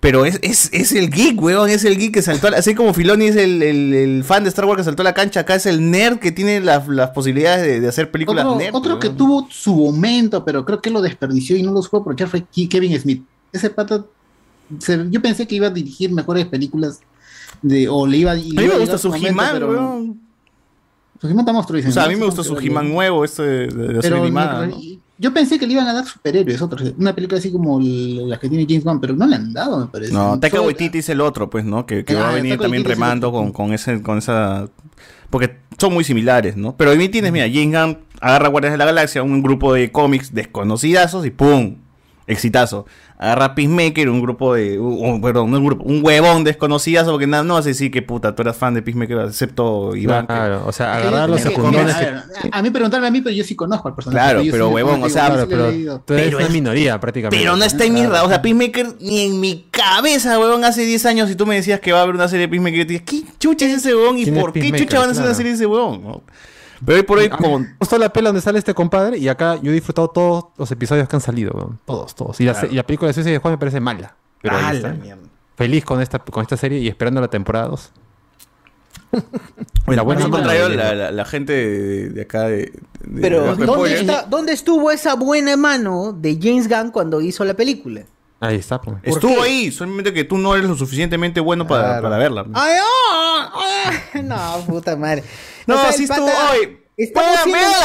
Pero 0.00 0.24
es, 0.24 0.38
es, 0.42 0.70
es 0.72 0.92
el 0.92 1.10
geek, 1.10 1.42
weón, 1.42 1.68
es 1.70 1.84
el 1.84 1.96
geek 1.98 2.14
que 2.14 2.22
saltó, 2.22 2.46
a 2.46 2.50
la- 2.52 2.58
así 2.58 2.72
como 2.76 2.94
Filoni 2.94 3.26
es 3.26 3.34
el, 3.36 3.60
el- 3.64 3.92
el 3.92 4.22
fan 4.24 4.44
de 4.44 4.48
Star 4.50 4.64
Wars 4.64 4.76
que 4.78 4.84
saltó 4.84 5.02
a 5.02 5.04
la 5.04 5.12
cancha, 5.14 5.40
acá 5.40 5.56
es 5.56 5.66
el 5.66 5.90
nerd 5.90 6.18
que 6.20 6.30
tiene 6.30 6.60
las, 6.60 6.86
las 6.86 7.10
posibilidades 7.10 7.62
de, 7.66 7.80
de 7.80 7.88
hacer 7.88 8.08
películas 8.12 8.44
Otro, 8.44 8.58
nerd. 8.60 8.74
otro 8.76 8.98
que 9.00 9.08
weón. 9.08 9.16
tuvo 9.16 9.48
su 9.50 9.74
momento, 9.74 10.44
pero 10.44 10.64
creo 10.64 10.80
que 10.80 10.90
lo 10.90 11.00
desperdició 11.02 11.56
y 11.56 11.64
no 11.64 11.72
lo 11.72 11.82
supo 11.82 11.96
aprovechar 11.98 12.28
fue 12.28 12.44
Ke- 12.44 12.68
Kevin 12.68 12.96
Smith. 13.00 13.24
Ese 13.52 13.70
pata, 13.70 14.04
se- 14.78 15.06
yo 15.10 15.20
pensé 15.20 15.48
que 15.48 15.56
iba 15.56 15.66
a 15.66 15.70
dirigir 15.70 16.12
mejores 16.12 16.46
películas 16.46 17.00
de, 17.60 17.88
o 17.88 18.06
le 18.06 18.18
iba, 18.18 18.34
le 18.34 18.40
A 18.56 18.60
mí 18.62 18.68
me 18.68 18.78
gusta 18.78 18.98
su 18.98 19.12
He-Man, 19.12 19.62
weón. 19.64 20.20
Su 21.20 21.26
He-Man 21.26 21.40
está 21.40 21.52
monstruo, 21.52 21.76
dicen, 21.76 21.90
O 21.90 21.94
sea, 21.94 22.04
a 22.04 22.08
mí 22.08 22.14
me 22.14 22.24
gusta 22.24 22.44
su 22.44 22.56
He-Man 22.56 22.88
nuevo, 22.88 23.24
este 23.24 23.42
de, 23.42 23.66
de 23.66 23.98
Pero 24.00 24.22
animada. 24.22 24.70
Yo 25.18 25.34
pensé 25.34 25.58
que 25.58 25.66
le 25.66 25.72
iban 25.74 25.86
a 25.88 25.92
dar 25.92 26.06
superhéroes, 26.06 26.62
otros, 26.62 26.94
una 26.96 27.14
película 27.14 27.38
así 27.38 27.50
como 27.50 27.80
las 27.80 28.38
que 28.38 28.48
tiene 28.48 28.64
James 28.68 28.84
Gunn, 28.84 29.00
pero 29.00 29.14
no 29.14 29.26
le 29.26 29.36
han 29.36 29.52
dado, 29.52 29.78
me 29.80 29.86
parece. 29.86 30.12
No, 30.12 30.38
Taika 30.38 30.60
Waititi 30.60 30.98
es 30.98 31.08
el 31.08 31.20
otro, 31.20 31.50
pues, 31.50 31.64
¿no? 31.64 31.86
Que, 31.86 32.04
que 32.04 32.14
va 32.14 32.28
a 32.28 32.30
Ah, 32.30 32.34
venir 32.34 32.58
también 32.58 32.84
remando 32.84 33.32
con, 33.32 33.52
con, 33.52 33.72
ese, 33.72 34.00
con 34.02 34.18
esa... 34.18 34.68
Porque 35.30 35.58
son 35.78 35.92
muy 35.92 36.04
similares, 36.04 36.56
¿no? 36.56 36.76
Pero 36.76 36.92
ahí 36.92 37.08
tienes, 37.08 37.32
mira, 37.32 37.46
James 37.52 37.72
Gunn 37.78 37.98
agarra 38.20 38.48
Guardianes 38.48 38.74
de 38.74 38.78
la 38.78 38.84
Galaxia, 38.86 39.22
un 39.22 39.42
grupo 39.42 39.74
de 39.74 39.90
cómics 39.92 40.32
desconocidazos 40.32 41.26
y 41.26 41.30
¡pum! 41.30 41.76
Exitazo. 42.28 42.86
Agarra 43.18 43.54
Peacemaker, 43.56 44.08
un 44.10 44.20
grupo 44.22 44.54
de... 44.54 44.78
un- 44.78 45.20
perdón, 45.20 45.50
no 45.50 45.58
un 45.58 45.64
grupo, 45.66 45.82
un 45.84 46.04
huevón 46.04 46.44
desconocidazo, 46.44 47.10
porque 47.10 47.26
nada, 47.26 47.42
no 47.42 47.56
a 47.56 47.62
decir 47.62 47.90
que 47.90 48.00
puta, 48.02 48.34
tú 48.36 48.42
eras 48.42 48.56
fan 48.56 48.74
de 48.74 48.82
Peacemaker, 48.82 49.18
excepto 49.26 49.96
Iván. 49.96 50.26
que- 50.26 50.34
Claro, 50.34 50.62
o 50.66 50.72
sea, 50.72 50.96
agarrar 50.96 51.28
los 51.28 51.40
secundones 51.40 51.96
a, 52.52 52.62
mí 52.62 52.70
preguntarme 52.70 53.08
a 53.08 53.10
mí, 53.10 53.20
pero 53.20 53.34
yo 53.34 53.42
sí 53.42 53.56
conozco 53.56 53.88
al 53.88 53.94
personaje. 53.94 54.24
Claro, 54.24 54.42
pero 54.50 54.68
huevón, 54.68 55.02
o 55.02 55.08
sea, 55.08 55.26
Claro, 55.26 55.48
pero 55.48 56.00
tú 56.00 56.14
eres 56.14 56.26
Pero 56.26 56.38
una 56.38 56.48
minoría 56.48 57.00
prácticamente. 57.00 57.42
Pero 57.42 57.56
no 57.56 57.64
está 57.64 57.84
en 57.84 57.94
mi 57.94 58.04
radar. 58.06 58.24
O 58.24 58.28
sea, 58.28 58.40
Peacemaker 58.40 58.94
ni 59.00 59.22
en 59.22 59.40
mi 59.40 59.66
cabeza, 59.70 60.38
weón. 60.38 60.64
Hace 60.64 60.84
10 60.84 61.06
años, 61.06 61.28
si 61.28 61.34
tú 61.34 61.46
me 61.46 61.54
decías 61.56 61.80
que 61.80 61.92
va 61.92 62.00
a 62.00 62.02
haber 62.02 62.14
una 62.14 62.28
serie 62.28 62.46
de 62.46 62.48
Peacemaker, 62.50 62.78
yo 62.80 62.86
te 62.86 62.92
dije, 62.94 63.04
¿qué 63.04 63.22
chucha 63.38 63.66
es 63.66 63.78
ese 63.78 63.94
weón? 63.96 64.18
¿Y 64.18 64.24
¿Quién 64.24 64.36
es 64.36 64.40
por 64.42 64.52
qué 64.52 64.70
chucha 64.72 64.98
van 64.98 65.08
a 65.08 65.12
hacer 65.12 65.24
una 65.24 65.34
serie 65.34 65.52
de 65.52 65.56
ese 65.56 65.66
weón? 65.66 66.22
¿No? 66.80 66.86
Pero 66.86 66.96
hoy 66.98 67.02
por 67.04 67.18
hoy, 67.18 67.28
como. 67.28 67.58
Me 67.60 67.74
gustó 67.78 67.98
la 67.98 68.12
pela 68.12 68.28
donde 68.30 68.40
sale 68.40 68.58
este 68.58 68.74
compadre 68.74 69.18
y 69.18 69.28
acá 69.28 69.56
yo 69.62 69.70
he 69.70 69.74
disfrutado 69.74 70.08
todos 70.08 70.44
los 70.56 70.70
episodios 70.70 71.08
que 71.08 71.16
han 71.16 71.22
salido, 71.22 71.52
weón. 71.54 71.78
todos, 71.84 72.14
todos. 72.14 72.40
Y 72.40 72.44
la, 72.44 72.52
Claro. 72.52 72.68
y 72.70 72.74
la 72.76 72.82
película 72.86 73.08
de 73.08 73.14
Suicide 73.14 73.38
Squad 73.38 73.52
me 73.52 73.58
parece 73.58 73.80
mala. 73.80 74.14
Pero 74.42 74.56
ahí 74.56 74.62
Ah, 74.66 74.72
está. 74.74 74.96
Feliz 75.56 75.84
con 75.84 76.00
esta, 76.00 76.18
con 76.20 76.42
esta 76.42 76.56
serie 76.56 76.78
y 76.78 76.88
esperando 76.88 77.20
la 77.20 77.28
temporada 77.28 77.66
2. 77.68 77.90
Mira, 79.10 79.22
buena 79.86 80.02
Bueno, 80.02 80.20
mano 80.20 80.30
contrario, 80.30 80.68
de- 80.68 80.76
la, 80.76 80.94
la- 80.94 81.10
la 81.10 81.24
gente 81.24 81.52
de, 81.52 82.08
de 82.10 82.22
acá 82.22 82.42
de. 82.42 82.72
de- 83.00 83.20
Pero, 83.22 83.56
de 83.56 83.64
¿dónde, 83.66 83.94
está- 84.00 84.22
¿dónde 84.28 84.52
estuvo 84.52 84.90
esa 84.90 85.14
buena 85.14 85.56
mano 85.56 86.12
de 86.12 86.38
James 86.40 86.68
Gunn 86.68 86.90
cuando 86.90 87.20
hizo 87.20 87.44
la 87.44 87.54
película? 87.54 88.02
Ahí 88.40 88.56
está, 88.56 88.80
pues. 88.80 88.98
Estuvo 89.02 89.42
ahí, 89.42 89.72
solamente 89.72 90.12
que 90.12 90.22
tú 90.24 90.38
no 90.38 90.54
eres 90.54 90.68
lo 90.68 90.76
suficientemente 90.76 91.40
bueno 91.40 91.66
para, 91.66 91.84
Claro. 91.84 92.02
para 92.02 92.18
verla. 92.18 92.46
Ay, 92.52 92.74
ah, 92.80 93.50
ah, 94.14 94.18
no, 94.22 94.64
puta 94.66 94.94
madre. 94.94 95.24
No, 95.68 95.76
O 95.76 95.82
sea, 95.82 95.92
sí 95.92 96.04
estuvo. 96.04 96.26
pata- 96.26 96.50
Oye, 96.52 96.78
estamos 96.96 97.30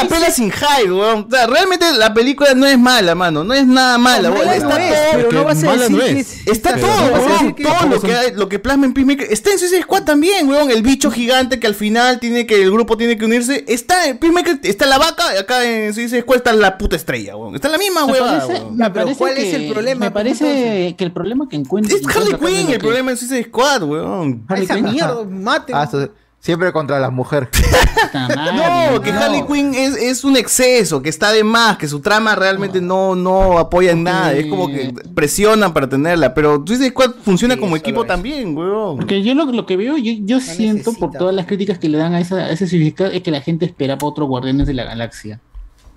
la 0.01 0.07
pela 0.09 0.31
sin 0.31 0.49
hype, 0.51 0.91
weón. 0.91 1.27
O 1.27 1.29
sea, 1.29 1.45
realmente 1.45 1.85
la 1.99 2.13
película 2.15 2.53
no 2.55 2.65
es 2.65 2.79
mala, 2.79 3.13
mano. 3.13 3.43
No 3.43 3.53
es 3.53 3.67
nada 3.67 3.97
mala, 3.99 4.29
No, 4.29 4.35
weón. 4.35 4.45
mala 4.47 4.55
Está 4.57 4.67
no 4.69 4.77
es, 4.77 4.89
todo. 4.93 5.11
pero 5.17 5.31
no 5.33 5.43
vas 5.43 5.61
a 5.63 5.65
mala 5.67 5.81
decir 5.83 5.97
no 5.97 6.03
que 6.03 6.09
es. 6.19 6.33
es- 6.33 6.47
Está 6.47 6.73
Pero 6.73 6.87
todo, 6.87 7.11
weón. 7.27 7.53
que 7.53 7.63
Todo 7.63 7.87
lo 7.89 8.01
que, 8.01 8.15
hay- 8.15 8.31
lo 8.33 8.49
que 8.49 8.57
plasma 8.59 8.85
en 8.87 8.93
Peacemaker. 8.93 9.27
Está 9.31 9.51
en 9.51 9.59
Suicide 9.59 9.81
Squad 9.83 10.03
también, 10.03 10.47
weón. 10.49 10.71
El 10.71 10.81
bicho 10.81 11.11
gigante 11.11 11.59
que 11.59 11.67
al 11.67 11.75
final 11.75 12.19
tiene 12.19 12.47
que. 12.47 12.63
El 12.63 12.71
grupo 12.71 12.97
tiene 12.97 13.17
que 13.17 13.25
unirse. 13.25 13.63
Está 13.67 14.07
en 14.07 14.17
Peacemaker, 14.17 14.59
está 14.63 14.85
la 14.87 14.97
vaca. 14.97 15.23
y 15.35 15.37
Acá 15.37 15.63
en 15.63 15.93
Suicide 15.93 16.21
Squad 16.21 16.37
está 16.37 16.53
la 16.53 16.77
puta 16.77 16.95
estrella, 16.95 17.35
weón. 17.35 17.53
Está 17.53 17.67
la 17.69 17.77
misma, 17.77 18.05
Me 18.07 18.13
weón. 18.13 18.25
parece, 18.39 18.47
weón. 18.61 18.77
me 18.77 18.83
Ya, 18.85 18.93
pero 18.93 19.05
parece 19.05 19.19
¿cuál 19.19 19.35
que, 19.35 19.47
es 19.49 19.53
el 19.53 19.71
problema, 19.71 20.05
Me 20.05 20.11
parece 20.11 20.95
que 20.97 21.03
el 21.03 21.11
problema 21.11 21.47
que 21.49 21.57
encuentro. 21.57 21.95
Es 21.95 22.07
Harley 22.07 22.33
Quinn 22.35 22.71
el 22.71 22.79
problema 22.79 23.11
en 23.11 23.17
Suicide 23.17 23.43
Squad, 23.43 23.83
weón. 23.83 24.45
A 24.47 24.55
esa 24.57 24.73
Quinn, 24.75 24.89
mierda, 24.91 25.23
mate. 25.29 25.73
Ah, 26.43 26.45
siempre 26.45 26.71
contra 26.73 26.99
las 26.99 27.11
mujeres. 27.11 27.49
No, 28.13 29.01
que 29.01 29.11
Harley 29.11 29.43
Quinn 29.47 29.73
es, 29.73 29.95
es 29.95 30.23
un 30.23 30.35
exceso, 30.37 31.01
que 31.01 31.09
está 31.09 31.31
de 31.31 31.43
más, 31.43 31.77
que 31.77 31.87
su 31.87 31.99
trama 31.99 32.35
realmente 32.35 32.79
no, 32.81 33.15
no 33.15 33.57
apoya 33.57 33.91
en 33.91 34.03
nada. 34.03 34.33
Es 34.33 34.45
como 34.47 34.67
que 34.67 34.93
presionan 35.15 35.73
para 35.73 35.87
tenerla. 35.89 36.33
Pero 36.33 36.63
Suicide 36.65 36.89
Squad 36.89 37.11
funciona 37.23 37.55
Sí, 37.55 37.59
como 37.59 37.75
equipo 37.75 38.05
también, 38.05 38.55
weón. 38.55 38.97
Porque 38.97 39.23
yo 39.23 39.33
lo, 39.33 39.45
lo 39.45 39.65
que 39.65 39.77
veo, 39.77 39.97
yo, 39.97 40.11
yo 40.19 40.39
siento 40.39 40.91
por 40.91 41.01
necesita. 41.09 41.17
todas 41.19 41.33
las 41.33 41.45
críticas 41.47 41.79
que 41.79 41.89
le 41.89 41.97
dan 41.97 42.13
a, 42.13 42.19
esa, 42.19 42.35
a 42.35 42.51
ese 42.51 42.67
significado 42.67 43.09
es 43.11 43.23
que 43.23 43.31
la 43.31 43.41
gente 43.41 43.65
espera 43.65 43.97
para 43.97 44.09
otro 44.09 44.25
Guardianes 44.25 44.67
de 44.67 44.73
la 44.73 44.83
Galaxia. 44.83 45.39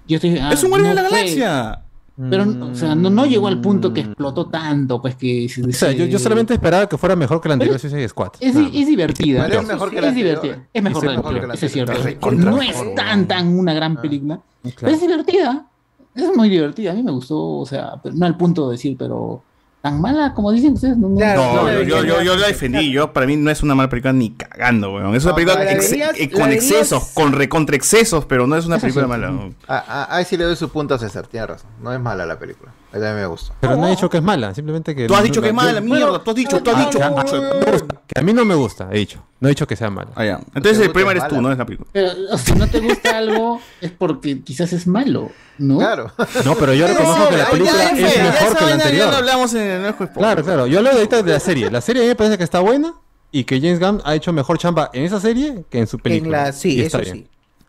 Yo 0.09 0.17
estoy, 0.17 0.39
ah, 0.39 0.51
es 0.53 0.63
un 0.63 0.71
guardián 0.71 0.95
no 0.95 1.03
de 1.03 1.03
la 1.03 1.09
fue. 1.09 1.19
galaxia. 1.19 1.83
Pero, 2.31 2.47
o 2.73 2.75
sea, 2.75 2.95
no, 2.95 3.11
no 3.11 3.27
llegó 3.27 3.47
al 3.47 3.61
punto 3.61 3.93
que 3.93 4.01
explotó 4.01 4.47
tanto, 4.47 5.03
pues 5.03 5.17
que... 5.17 5.49
se- 5.51 5.63
O 5.63 5.73
sea, 5.73 5.93
yo, 5.93 6.07
yo 6.07 6.19
solamente 6.19 6.55
esperaba 6.55 6.89
que 6.89 6.97
fuera 6.97 7.15
mejor 7.15 7.43
que 7.43 7.49
la 7.49 7.55
anterior 7.55 7.79
Suicide 7.79 8.09
Squad. 8.09 8.31
Es, 8.41 8.55
divertida. 8.55 9.47
Es 9.47 9.67
mejor 9.67 9.91
que 9.91 10.01
la 10.01 10.09
es 10.09 10.13
anterior. 10.15 10.41
divertida. 10.41 10.67
Es 10.73 10.83
mejor 10.83 11.01
que 11.03 11.07
la 11.09 11.15
anterior, 11.15 11.55
es 11.61 11.73
cierto. 11.73 12.31
No 12.33 12.63
es 12.63 12.95
tan, 12.95 13.29
tan 13.29 13.49
una 13.59 13.75
gran 13.75 14.01
película. 14.01 14.41
Pero 14.63 14.89
es 14.93 15.01
divertida. 15.01 15.67
Es 16.15 16.35
muy 16.35 16.49
divertida. 16.49 16.93
A 16.93 16.95
mí 16.95 17.03
me 17.03 17.11
gustó, 17.13 17.59
o 17.59 17.67
sea, 17.67 18.01
pero 18.03 18.15
no 18.15 18.25
al 18.25 18.37
punto 18.39 18.67
de 18.69 18.73
decir, 18.77 18.97
pero 18.99 19.43
tan 19.87 20.01
mala 20.01 20.35
como 20.35 20.51
dicen 20.51 20.73
ustedes. 20.75 20.97
No, 20.97 21.09
no- 21.09 21.17
Claro, 21.17 21.43
No, 21.45 21.63
no, 21.63 21.73
yo, 21.73 21.83
yo, 21.83 22.05
yo, 22.05 22.23
yo 22.23 22.37
la 22.37 22.49
defendí. 22.49 22.91
Yo, 22.91 23.13
para 23.13 23.25
mí 23.27 23.37
no 23.37 23.51
es 23.53 23.63
una 23.63 23.75
mala 23.77 23.89
película 23.89 24.13
ni 24.13 24.31
cagando, 24.31 24.93
weón. 24.93 25.15
Es 25.15 25.23
una 25.23 25.31
No, 25.33 25.37
película 25.37 25.71
ex- 25.71 25.93
eh, 25.93 26.31
con 26.31 26.51
excesos, 26.51 27.05
con 27.15 27.33
recontra 27.33 27.77
excesos, 27.77 28.25
pero 28.25 28.47
no 28.49 28.57
es 28.57 28.67
una 28.67 28.79
película 28.79 29.05
sí. 29.05 29.09
mala. 29.11 29.33
Ah, 29.69 29.85
ah, 29.89 30.07
ahí 30.11 30.25
sí 30.25 30.37
le 30.37 30.43
doy 30.45 30.57
su 30.57 30.69
punto 30.71 30.95
a 30.95 30.99
César, 30.99 31.29
tiene 31.29 31.47
razón. 31.47 31.71
No 31.81 31.93
es 31.93 32.01
mala 32.01 32.27
la 32.27 32.37
película. 32.39 32.73
A 32.97 32.99
mí 32.99 33.05
también 33.05 33.17
me 33.17 33.27
gustó. 33.27 33.53
Pero 33.61 33.77
no 33.77 33.87
he 33.87 33.91
dicho 33.91 34.09
que 34.11 34.17
es 34.19 34.23
mala, 34.23 34.55
simplemente 34.55 34.95
que... 34.95 35.07
Tú 35.07 35.15
has 35.15 35.21
no- 35.21 35.25
dicho 35.27 35.43
que 35.43 35.49
es 35.49 35.55
mala, 35.55 35.81
mierda. 35.81 36.19
Tú 36.25 36.31
has 36.31 36.37
dicho, 36.37 36.63
tú 36.63 36.71
has 36.71 36.77
Ah, 36.77 36.81
dicho. 36.87 36.99
que 36.99 37.05
a- 37.05 37.81
que 38.07 38.21
a 38.21 38.23
mí 38.23 38.33
no 38.33 38.45
me 38.45 38.55
gusta, 38.55 38.89
he 38.93 38.99
dicho. 38.99 39.23
No 39.39 39.49
he 39.49 39.51
dicho 39.51 39.67
que 39.67 39.77
sea 39.77 39.91
mala. 39.91 40.11
Ah, 40.15 40.25
ya. 40.25 40.41
Entonces 40.55 40.79
el 40.79 40.89
gusta 40.89 40.93
problema 40.93 41.13
es 41.13 41.17
eres 41.19 41.29
tú, 41.29 41.43
no 41.43 41.53
es 41.53 41.59
la 41.59 41.67
película. 41.67 41.91
Pero 41.93 42.11
o 42.33 42.39
si 42.39 42.53
no 42.55 42.67
te 42.69 42.81
gusta 42.81 43.19
algo 43.19 43.61
es 43.83 43.91
porque 43.91 44.41
quizás 44.43 44.73
es 44.73 44.87
malo, 44.87 45.31
¿no? 45.59 45.77
Claro. 45.79 46.11
No, 46.45 46.55
pero 46.55 46.73
yo 46.73 46.87
reconozco 46.89 47.29
que 47.29 47.37
la 47.37 47.51
película 47.51 47.77
ya, 47.77 47.91
es 47.91 48.23
mejor 48.23 48.57
que 48.57 48.65
la 48.65 48.73
anterior. 48.73 49.11
lo 49.11 49.17
hablamos 49.17 49.53
en 49.55 49.61
el 49.63 49.81
Nuevo 49.83 49.95
Spoiler. 49.97 50.15
Claro, 50.15 50.43
claro. 50.45 50.67
Yo 50.67 50.79
hablo 50.79 50.91
de 50.91 50.97
ahorita 50.97 51.23
de 51.23 51.33
la 51.33 51.41
serie. 51.41 51.71
La 51.71 51.81
serie 51.83 52.03
a 52.03 52.05
mí 52.05 52.09
me 52.09 52.15
parece 52.17 52.39
que 52.39 52.45
está 52.45 52.61
buena 52.61 52.95
y 53.31 53.45
que 53.45 53.61
James 53.61 53.79
Gunn 53.79 54.01
ha 54.05 54.15
hecho 54.15 54.33
mejor 54.33 54.57
chamba 54.57 54.89
en 54.95 55.05
esa 55.05 55.21
serie 55.21 55.65
que 55.69 55.81
en 55.81 55.87
su 55.87 55.99
película. 55.99 56.39
En 56.39 56.45
la, 56.47 56.53
sí, 56.53 56.81
eso 56.81 56.99
bien. 56.99 57.17
sí. 57.17 57.27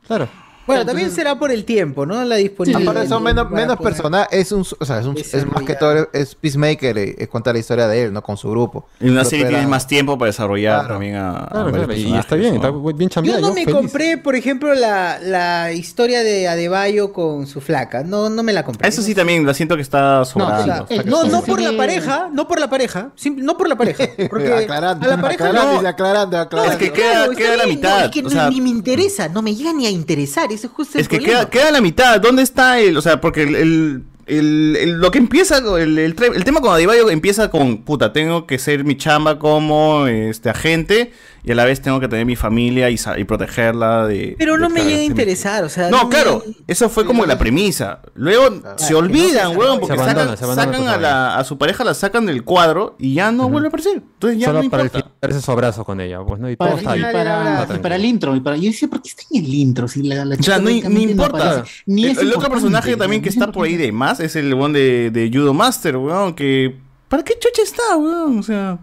Claro. 0.08 0.30
Bueno, 0.68 0.86
también 0.86 1.10
será 1.12 1.40
por 1.40 1.50
el 1.52 1.64
tiempo, 1.66 2.06
¿no? 2.06 2.24
La 2.26 2.36
disponibilidad. 2.36 2.92
Aparte 2.92 3.10
son 3.10 3.24
menos, 3.24 3.50
menos 3.50 3.78
personajes, 3.78 4.28
es 4.40 4.52
un, 4.52 4.66
o 4.80 4.86
sea, 4.86 5.00
es, 5.00 5.06
un- 5.06 5.18
es 5.18 5.46
más 5.46 5.64
que 5.64 5.76
todo, 5.76 6.10
es 6.14 6.36
Peacemaker, 6.36 6.98
eh, 6.98 7.16
es 7.18 7.28
contar 7.30 7.54
la 7.56 7.60
historia 7.60 7.88
de 7.88 8.04
él, 8.04 8.14
¿no? 8.14 8.22
Con 8.22 8.38
su 8.38 8.50
grupo. 8.52 8.86
En 9.00 9.12
una 9.12 9.24
serie 9.24 9.46
tienes 9.46 9.68
más 9.68 9.88
tiempo 9.88 10.18
para 10.18 10.28
desarrollar 10.28 10.80
Claro. 10.82 10.94
también 10.96 11.16
a, 11.16 11.30
a 11.44 11.48
Claro, 11.50 11.66
varios 11.72 11.86
claro, 11.88 11.94
y 11.94 12.18
está 12.18 12.36
bien, 12.36 12.56
¿no? 12.62 12.68
está 12.68 12.94
bien 12.98 13.10
chambeada. 13.10 13.40
Yo 13.40 13.48
no 13.48 13.54
me 13.54 13.64
feliz. 13.64 13.76
compré, 13.76 14.18
por 14.18 14.36
ejemplo, 14.36 14.74
la, 14.74 15.20
la 15.20 15.72
historia 15.72 16.24
de 16.24 16.48
Adebayo 16.48 17.14
con 17.14 17.48
su 17.48 17.62
flaca. 17.62 18.04
No, 18.04 18.30
no 18.30 18.44
me 18.44 18.52
la 18.54 18.64
compré. 18.64 18.90
Eso 18.90 19.02
sí 19.02 19.16
también, 19.16 19.46
la 19.46 19.54
siento 19.54 19.76
que 19.76 19.82
está 19.82 20.18
No, 20.20 20.26
sobrando. 20.26 20.62
o 20.62 20.66
sea, 20.66 20.78
está 20.80 20.94
eh, 20.96 21.00
que 21.04 21.10
no, 21.10 21.24
no 21.24 21.42
por 21.44 21.62
la 21.62 21.76
pareja, 21.78 22.30
no 22.34 22.48
por 22.48 22.60
la 22.60 22.70
pareja, 22.70 23.12
sim- 23.16 23.38
no 23.42 23.58
por 23.58 23.70
la 23.70 23.76
pareja, 23.78 24.04
porque 24.30 24.52
aclarando, 24.54 25.06
a 25.06 25.16
la 25.16 25.22
pareja 25.22 25.46
aclarando, 25.48 25.82
no. 25.82 25.88
aclarando, 25.88 26.38
aclarando. 26.40 26.74
es 26.74 26.78
que 26.80 26.92
queda, 26.92 27.30
queda 27.36 27.54
a 27.54 27.58
la 27.58 27.64
no, 27.64 27.70
mitad. 27.70 28.06
es 28.06 28.12
que 28.12 28.20
o 28.20 28.24
no- 28.24 28.30
sea, 28.30 28.50
ni 28.50 28.60
me 28.62 28.70
interesa, 28.70 29.30
no 29.30 29.42
me 29.42 29.56
llega 29.56 29.72
ni 29.74 29.86
a 29.86 29.90
interesar, 29.90 30.52
es 30.64 30.72
justo 30.72 30.98
el 30.98 31.02
es 31.02 31.08
que 31.08 31.19
queda, 31.19 31.50
queda 31.50 31.72
la 31.72 31.82
mitad. 31.82 32.19
¿Dónde 32.19 32.42
está 32.44 32.80
el.? 32.80 32.98
O 32.98 33.02
sea, 33.02 33.22
porque 33.22 33.44
el. 33.44 33.56
el- 33.56 34.03
el- 34.27 34.76
el- 34.77 34.92
lo 35.00 35.10
que 35.10 35.19
empieza, 35.19 35.60
el, 35.80 35.98
el, 35.98 36.14
tema 36.44 36.60
con 36.60 36.74
Adebayo 36.74 37.10
empieza 37.10 37.50
con, 37.50 37.84
puta, 37.84 38.11
tengo 38.11 38.45
que 38.45 38.60
ser 38.60 38.84
mi 38.84 38.98
chamba 38.98 39.40
como 39.40 40.06
este 40.08 40.50
agente 40.50 41.14
y 41.48 41.51
a 41.51 41.56
la 41.56 41.64
vez 41.66 41.82
tengo 41.82 42.00
que 42.01 42.08
tener 42.09 42.26
mi 42.26 42.35
familia 42.35 42.90
y, 42.90 42.98
protegerla 43.24 44.06
de... 44.06 44.35
Pero 44.38 44.58
no 44.58 44.67
de 44.67 44.74
me 44.74 44.82
llega 44.84 44.95
a 44.98 45.00
se 45.00 45.06
interesar, 45.06 45.64
o 45.64 45.69
sea. 45.69 45.90
No, 45.90 46.03
me- 46.03 46.09
claro, 46.09 46.43
eso 46.67 46.90
fue 46.90 47.06
como 47.06 47.26
la 47.26 47.38
premisa. 47.40 48.01
Luego 48.16 48.61
se 48.76 48.93
olvidan, 48.95 49.51
se 49.51 49.58
weón, 49.58 49.80
porque 49.80 49.95
Se 49.95 50.01
abandona, 50.01 50.22
sacan, 50.32 50.38
se 50.38 50.43
abandona 50.43 50.66
sacan 50.66 50.82
a, 50.82 50.84
totalmente. 50.93 51.01
la, 51.01 51.38
a 51.38 51.43
su 51.45 51.58
pareja, 51.58 51.84
la 51.85 51.93
sacan 51.93 52.26
del 52.26 52.43
cuadro 52.43 52.95
y 53.00 53.14
ya 53.14 53.32
no 53.32 53.48
vuelve 53.50 53.67
a 53.67 53.69
aparecer. 53.69 53.93
Entonces 54.03 54.40
ya 54.40 54.48
Solo 54.48 54.64
no 54.64 54.69
para 54.69 54.84
el 54.84 54.88
importa. 54.88 55.08
final 55.08 55.17
darse 55.22 55.42
su 55.45 55.51
abrazo 55.51 55.85
con 55.85 56.01
ella, 56.01 56.19
pues, 56.26 56.40
¿no? 56.40 56.50
Y 56.50 56.56
Para, 56.58 56.72
todo 56.72 56.80
está 56.80 56.95
y 56.95 57.00
bien. 57.00 57.11
para- 57.14 57.61
Está 57.64 57.76
y 57.76 57.80
para 57.80 57.95
el 57.95 58.06
intro. 58.06 58.35
Y 58.35 58.40
para, 58.42 58.58
yo 58.58 58.64
decía, 58.64 58.88
¿por 58.90 59.01
qué 59.01 59.09
está 59.09 59.24
en 59.32 59.45
el 59.45 59.53
intro? 59.53 59.88
Si 59.88 60.03
la, 60.03 60.26
la 60.26 60.35
O 60.35 60.43
sea, 60.43 60.58
no, 60.59 60.69
no 60.69 61.00
importa. 61.00 61.64
Ni 61.85 62.06
el, 62.06 62.11
es 62.11 62.17
el 62.17 62.34
otro 62.34 62.50
personaje 62.50 62.98
también 62.98 63.22
que 63.22 63.27
no 63.27 63.32
es 63.32 63.35
está 63.38 63.51
por 63.51 63.66
ahí 63.66 63.77
de 63.77 63.92
más 63.92 64.19
es 64.19 64.35
el 64.35 64.53
weón 64.53 64.74
de, 64.74 65.11
de 65.11 65.30
Judo 65.34 65.53
Master, 65.53 65.98
weón, 65.98 66.34
que... 66.34 66.76
¿Para 67.08 67.24
qué 67.24 67.35
chucha 67.40 67.61
está, 67.61 67.95
weón? 67.95 68.40
O 68.40 68.43
sea... 68.43 68.80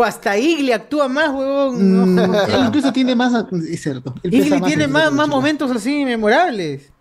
O 0.00 0.04
hasta 0.04 0.38
Igli 0.38 0.70
actúa 0.70 1.08
más, 1.08 1.30
huevón. 1.30 2.14
No. 2.14 2.26
Mm, 2.28 2.34
él 2.50 2.64
incluso 2.68 2.92
tiene 2.92 3.16
más. 3.16 3.32
Es 3.68 3.82
cierto. 3.82 4.14
Igli 4.22 4.60
tiene 4.60 4.84
en 4.84 4.92
más, 4.92 5.10
más 5.10 5.26
momentos 5.26 5.70
así 5.72 6.04
memorables. 6.04 6.92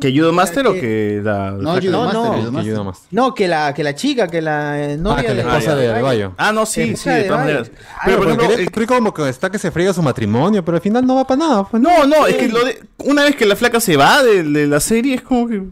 ¿Que 0.00 0.16
Judo 0.16 0.32
Master 0.32 0.68
o 0.68 0.72
que 0.72 1.20
la.? 1.20 1.50
No, 1.50 1.74
la- 1.74 1.80
Judo 1.80 2.12
no. 2.12 2.24
Judo 2.26 2.32
Que 2.36 2.40
Master. 2.52 2.60
ayuda 2.60 2.82
más. 2.84 3.02
No, 3.10 3.34
que 3.34 3.48
la, 3.48 3.74
que 3.74 3.82
la 3.82 3.92
chica, 3.96 4.28
que 4.28 4.40
la 4.40 4.80
eh, 4.92 4.96
novia 4.96 5.24
que 5.26 5.34
la 5.34 5.40
esposa 5.42 5.74
de 5.74 5.88
Adebayo. 5.90 6.32
Ah, 6.38 6.52
no, 6.52 6.64
sí, 6.64 6.94
sí, 6.94 7.08
de 7.10 7.16
de 7.16 7.22
todas 7.24 7.40
maneras. 7.40 7.70
Ay, 7.74 8.02
Pero, 8.04 8.18
por 8.18 8.26
ejemplo, 8.28 8.48
quería- 8.50 8.62
el- 8.62 8.70
creo 8.70 8.86
como 8.86 9.12
que 9.12 9.28
está 9.28 9.50
que 9.50 9.58
se 9.58 9.72
friega 9.72 9.92
su 9.92 10.00
matrimonio, 10.00 10.64
pero 10.64 10.76
al 10.76 10.80
final 10.80 11.04
no 11.04 11.16
va 11.16 11.26
para 11.26 11.38
nada. 11.38 11.64
pues, 11.68 11.82
No, 11.82 12.06
no, 12.06 12.24
es 12.28 12.36
que 12.36 12.48
lo 12.50 12.64
de, 12.64 12.80
una 12.98 13.24
vez 13.24 13.34
que 13.34 13.46
la 13.46 13.56
flaca 13.56 13.80
se 13.80 13.96
va 13.96 14.22
de, 14.22 14.44
de 14.44 14.68
la 14.68 14.78
serie 14.78 15.16
es 15.16 15.22
como 15.22 15.48
que 15.48 15.64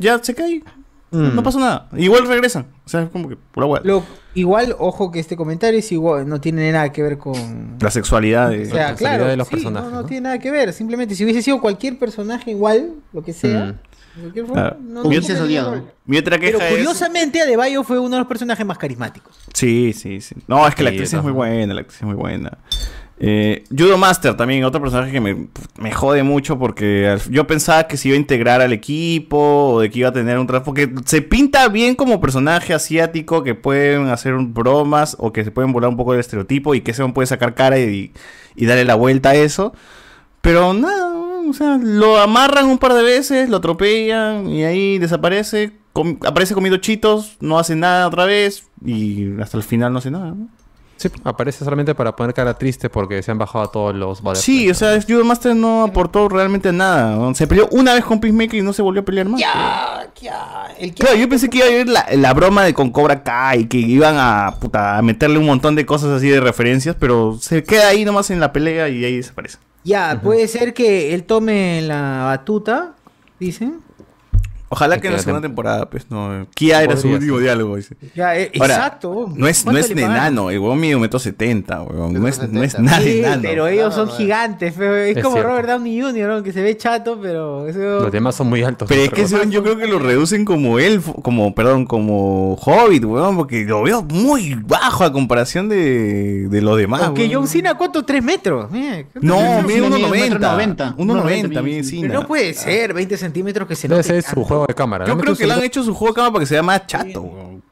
ya 0.00 0.18
se 0.20 0.34
cae. 0.34 0.60
Mm. 1.14 1.34
No 1.34 1.42
pasa 1.42 1.58
nada. 1.58 1.88
Igual 1.96 2.26
regresan. 2.26 2.66
O 2.84 2.88
sea, 2.88 3.02
es 3.02 3.08
como 3.10 3.28
que 3.28 3.36
pura 3.36 3.66
hueá. 3.66 3.80
Lo, 3.84 4.02
igual, 4.34 4.74
ojo 4.78 5.10
que 5.12 5.20
este 5.20 5.36
comentario 5.36 5.78
es 5.78 5.90
igual, 5.92 6.28
no 6.28 6.40
tiene 6.40 6.70
nada 6.72 6.90
que 6.92 7.02
ver 7.02 7.18
con... 7.18 7.76
La 7.80 7.90
sexualidad 7.90 8.50
de. 8.50 8.62
O 8.62 8.64
sea, 8.66 8.88
personalidad 8.88 8.96
claro, 8.98 9.26
de 9.26 9.36
los 9.36 9.48
sí, 9.48 9.54
personajes, 9.56 9.90
no, 9.90 9.96
no 9.96 10.02
¿no? 10.02 10.08
tiene 10.08 10.22
nada 10.22 10.38
que 10.38 10.50
ver. 10.50 10.72
Simplemente 10.72 11.14
si 11.14 11.24
hubiese 11.24 11.42
sido 11.42 11.60
cualquier 11.60 11.98
personaje 11.98 12.50
igual, 12.50 12.92
lo 13.12 13.22
que 13.22 13.32
sea, 13.32 13.64
Mm. 13.66 14.16
de 14.16 14.20
cualquier 14.22 14.46
forma, 14.46 14.60
Claro. 14.62 14.76
no, 14.80 15.02
no 15.02 15.08
Hubiese 15.08 15.40
odiado. 15.40 15.84
Mi 16.06 16.18
otra 16.18 16.38
queja 16.38 16.58
Pero 16.58 16.68
es. 16.68 16.74
curiosamente 16.74 17.40
Adebayo 17.40 17.82
fue 17.84 17.98
uno 17.98 18.10
de 18.16 18.18
los 18.18 18.28
personajes 18.28 18.64
más 18.66 18.78
carismáticos. 18.78 19.36
Sí, 19.52 19.92
sí, 19.92 20.20
sí. 20.20 20.34
No, 20.46 20.66
es 20.66 20.74
que 20.74 20.82
la 20.82 20.90
actriz 20.90 21.12
es 21.12 21.22
muy 21.22 21.32
buena, 21.32 21.74
la 21.74 21.80
actriz 21.80 21.98
es 22.00 22.06
muy 22.06 22.14
buena. 22.14 22.58
Eh, 23.16 23.62
Judo 23.70 23.96
Master 23.96 24.36
también, 24.36 24.64
otro 24.64 24.80
personaje 24.80 25.12
que 25.12 25.20
me, 25.20 25.46
me 25.78 25.92
jode 25.92 26.24
mucho 26.24 26.58
porque 26.58 27.16
yo 27.30 27.46
pensaba 27.46 27.86
que 27.86 27.96
se 27.96 28.08
iba 28.08 28.16
a 28.16 28.20
integrar 28.20 28.60
al 28.60 28.72
equipo 28.72 29.38
o 29.74 29.80
de 29.80 29.88
que 29.90 30.00
iba 30.00 30.08
a 30.08 30.12
tener 30.12 30.38
un 30.38 30.46
trabajo. 30.46 30.64
Porque 30.66 30.92
se 31.04 31.22
pinta 31.22 31.68
bien 31.68 31.94
como 31.94 32.20
personaje 32.20 32.74
asiático 32.74 33.44
que 33.44 33.54
pueden 33.54 34.08
hacer 34.08 34.34
bromas 34.34 35.16
o 35.20 35.32
que 35.32 35.44
se 35.44 35.50
pueden 35.52 35.72
volar 35.72 35.90
un 35.90 35.96
poco 35.96 36.12
del 36.12 36.20
estereotipo 36.20 36.74
y 36.74 36.80
que 36.80 36.92
se 36.92 37.06
puede 37.08 37.26
sacar 37.26 37.54
cara 37.54 37.78
y, 37.78 38.12
y 38.56 38.66
darle 38.66 38.84
la 38.84 38.96
vuelta 38.96 39.30
a 39.30 39.34
eso. 39.36 39.72
Pero 40.40 40.74
nada, 40.74 41.14
o 41.48 41.52
sea, 41.52 41.78
lo 41.80 42.18
amarran 42.18 42.66
un 42.66 42.78
par 42.78 42.94
de 42.94 43.02
veces, 43.02 43.48
lo 43.48 43.58
atropellan 43.58 44.48
y 44.50 44.64
ahí 44.64 44.98
desaparece. 44.98 45.72
com- 45.92 46.18
aparece 46.26 46.52
comiendo 46.54 46.78
chitos, 46.78 47.36
no 47.40 47.58
hace 47.58 47.76
nada 47.76 48.08
otra 48.08 48.24
vez 48.24 48.64
y 48.84 49.40
hasta 49.40 49.56
el 49.56 49.62
final 49.62 49.92
no 49.92 50.00
hace 50.00 50.10
nada. 50.10 50.32
¿no? 50.32 50.48
Sí, 50.96 51.08
aparece 51.24 51.64
solamente 51.64 51.94
para 51.94 52.14
poner 52.14 52.32
cara 52.34 52.54
triste 52.54 52.88
porque 52.88 53.22
se 53.22 53.30
han 53.30 53.38
bajado 53.38 53.64
a 53.64 53.70
todos 53.72 53.94
los 53.94 54.22
Sí, 54.38 54.70
o 54.70 54.74
sea, 54.74 54.98
Judo 55.02 55.24
Master 55.24 55.54
no 55.56 55.82
aportó 55.84 56.28
realmente 56.28 56.72
nada. 56.72 57.34
Se 57.34 57.46
peleó 57.46 57.68
una 57.72 57.94
vez 57.94 58.04
con 58.04 58.20
Peacemaker 58.20 58.54
y 58.60 58.62
no 58.62 58.72
se 58.72 58.82
volvió 58.82 59.02
a 59.02 59.04
pelear 59.04 59.28
más. 59.28 59.40
Ya, 59.40 60.06
ya, 60.20 60.66
el 60.78 60.94
que- 60.94 61.02
Claro, 61.02 61.16
yo 61.16 61.28
pensé 61.28 61.50
que 61.50 61.58
iba 61.58 61.66
a 61.66 61.70
ir 61.70 61.88
la, 61.88 62.06
la 62.12 62.32
broma 62.32 62.64
de 62.64 62.72
con 62.74 62.90
Cobra 62.90 63.22
Kai 63.22 63.60
y 63.62 63.66
que 63.66 63.78
iban 63.78 64.16
a, 64.18 64.54
puta, 64.60 64.96
a 64.98 65.02
meterle 65.02 65.38
un 65.38 65.46
montón 65.46 65.74
de 65.74 65.84
cosas 65.84 66.10
así 66.10 66.28
de 66.28 66.40
referencias, 66.40 66.96
pero 66.98 67.36
se 67.40 67.62
queda 67.64 67.88
ahí 67.88 68.04
nomás 68.04 68.30
en 68.30 68.40
la 68.40 68.52
pelea 68.52 68.88
y 68.88 69.04
ahí 69.04 69.16
desaparece. 69.16 69.58
Ya, 69.82 70.20
puede 70.22 70.48
ser 70.48 70.72
que 70.72 71.12
él 71.14 71.24
tome 71.24 71.82
la 71.82 72.22
batuta, 72.24 72.94
dicen. 73.38 73.80
Ojalá 74.70 74.98
que 75.00 75.06
en 75.06 75.12
la 75.12 75.18
segunda 75.20 75.40
tem- 75.40 75.50
temporada, 75.50 75.88
pues, 75.88 76.06
no. 76.10 76.46
Kia 76.54 76.82
era 76.82 76.96
su 76.96 77.08
último 77.08 77.38
diálogo, 77.38 77.76
dice. 77.76 77.96
Ya, 78.14 78.36
eh, 78.36 78.50
Ahora, 78.58 78.74
exacto. 78.74 79.28
No 79.36 79.46
es, 79.46 79.64
no 79.64 79.70
¿Cuánto 79.72 79.80
es 79.80 79.88
le 79.90 79.94
de 79.94 80.00
el 80.50 80.58
huevón 80.58 80.80
mide 80.80 80.96
un 80.96 81.02
metro 81.02 81.18
setenta, 81.20 81.82
huevón. 81.82 82.12
No 82.14 82.26
es, 82.26 82.38
no 82.50 82.62
es 82.62 82.74
1,70. 82.74 82.78
nada 82.82 83.00
Sí, 83.00 83.20
de 83.20 83.38
pero 83.42 83.66
ellos 83.68 83.96
No, 83.96 84.06
son 84.06 84.16
gigantes, 84.16 84.74
feo. 84.74 84.94
es, 84.96 85.16
Es 85.16 85.22
como 85.22 85.36
cierto. 85.36 85.50
Robert 85.50 85.68
Downey 85.68 86.00
Jr., 86.00 86.28
¿no? 86.28 86.42
que 86.42 86.52
se 86.52 86.62
ve 86.62 86.76
chato, 86.76 87.18
pero 87.20 87.68
eso... 87.68 87.78
Los 87.78 88.10
demás 88.12 88.34
son 88.34 88.48
muy 88.48 88.62
altos. 88.64 88.88
Pero 88.88 89.02
es 89.02 89.10
que 89.10 89.24
weón 89.32 89.50
yo 89.50 89.62
creo 89.62 89.76
que 89.76 89.86
lo 89.86 89.98
reducen 89.98 90.44
como 90.44 90.78
él, 90.78 91.00
como, 91.22 91.54
perdón, 91.54 91.84
como 91.86 92.54
Hobbit, 92.54 93.04
weón, 93.04 93.36
porque 93.36 93.64
lo 93.64 93.82
veo 93.82 94.02
muy 94.02 94.54
bajo 94.54 95.04
a 95.04 95.12
comparación 95.12 95.68
de, 95.68 96.48
de 96.48 96.60
los 96.62 96.76
demás. 96.78 97.02
Aunque 97.02 97.22
weón. 97.28 97.34
John 97.34 97.48
Cena, 97.48 97.74
¿cuánto? 97.74 98.04
¿Tres 98.04 98.22
metros? 98.24 98.70
Mira, 98.70 99.04
¿cuánto 99.12 99.20
No, 99.22 99.62
mide? 99.62 99.80
mide 99.80 99.96
Cena 99.96 100.08
mide 100.10 100.30
1.90. 100.30 100.96
1.90. 100.96 100.96
1.90 100.96 101.62
mide 101.62 101.76
Pero 101.76 101.84
Cena. 101.84 102.14
no 102.14 102.26
puede 102.26 102.54
ser, 102.54 102.94
20 102.94 103.16
centímetros 103.16 103.68
que 103.68 103.76
se 103.76 103.88
su 104.22 104.34
tanto. 104.34 104.53
Juego 104.54 104.66
de 104.66 104.74
cámara. 104.74 105.06
Yo 105.06 105.14
¿no? 105.14 105.20
creo 105.20 105.36
que 105.36 105.46
le 105.46 105.52
han 105.52 105.58
Menos- 105.58 105.66
hecho 105.66 105.82
su 105.82 105.94
juego 105.94 106.12
de 106.12 106.16
cámara 106.16 106.32
para 106.32 106.42
que 106.42 106.46
sea 106.46 106.62
más 106.62 106.86
chato, 106.86 107.20
weón. 107.22 107.62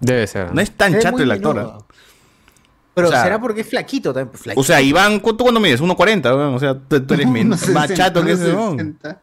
Debe 0.00 0.26
ser. 0.26 0.52
No 0.54 0.60
es 0.60 0.70
tan 0.72 0.98
chato 0.98 1.22
el 1.22 1.30
actor. 1.30 1.54
menudo. 1.56 1.78
¿eh? 1.78 1.94
Pero 2.94 3.08
O 3.08 3.10
sea, 3.10 3.22
será 3.22 3.40
porque 3.40 3.62
es 3.62 3.68
flaquito 3.68 4.12
también. 4.12 4.28
pues, 4.30 4.42
flaquito. 4.42 4.60
O 4.60 4.64
sea, 4.64 4.80
Iván, 4.82 5.18
¿cu- 5.20 5.34
¿tú 5.34 5.44
cuándo 5.44 5.60
mides? 5.60 5.80
1.40, 5.80 6.24
weón. 6.36 6.54
O 6.54 6.58
sea, 6.58 6.74
tú, 6.78 7.00
tú 7.00 7.14
eres 7.14 7.26
men- 7.30 7.46
Unos 7.46 7.66
más 7.70 7.88
60, 7.88 7.94
chato 7.94 8.24
que 8.24 8.32
ese, 8.32 8.52
weón. 8.52 8.76
60. 8.78 9.20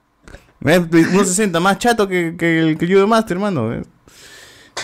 Es 0.65 0.79
1.60, 0.81 1.59
más 1.59 1.77
chato 1.77 2.07
que, 2.07 2.35
que 2.37 2.59
el 2.59 2.77
que 2.77 2.87
Judo 2.87 3.07
Master, 3.07 3.37
hermano. 3.37 3.81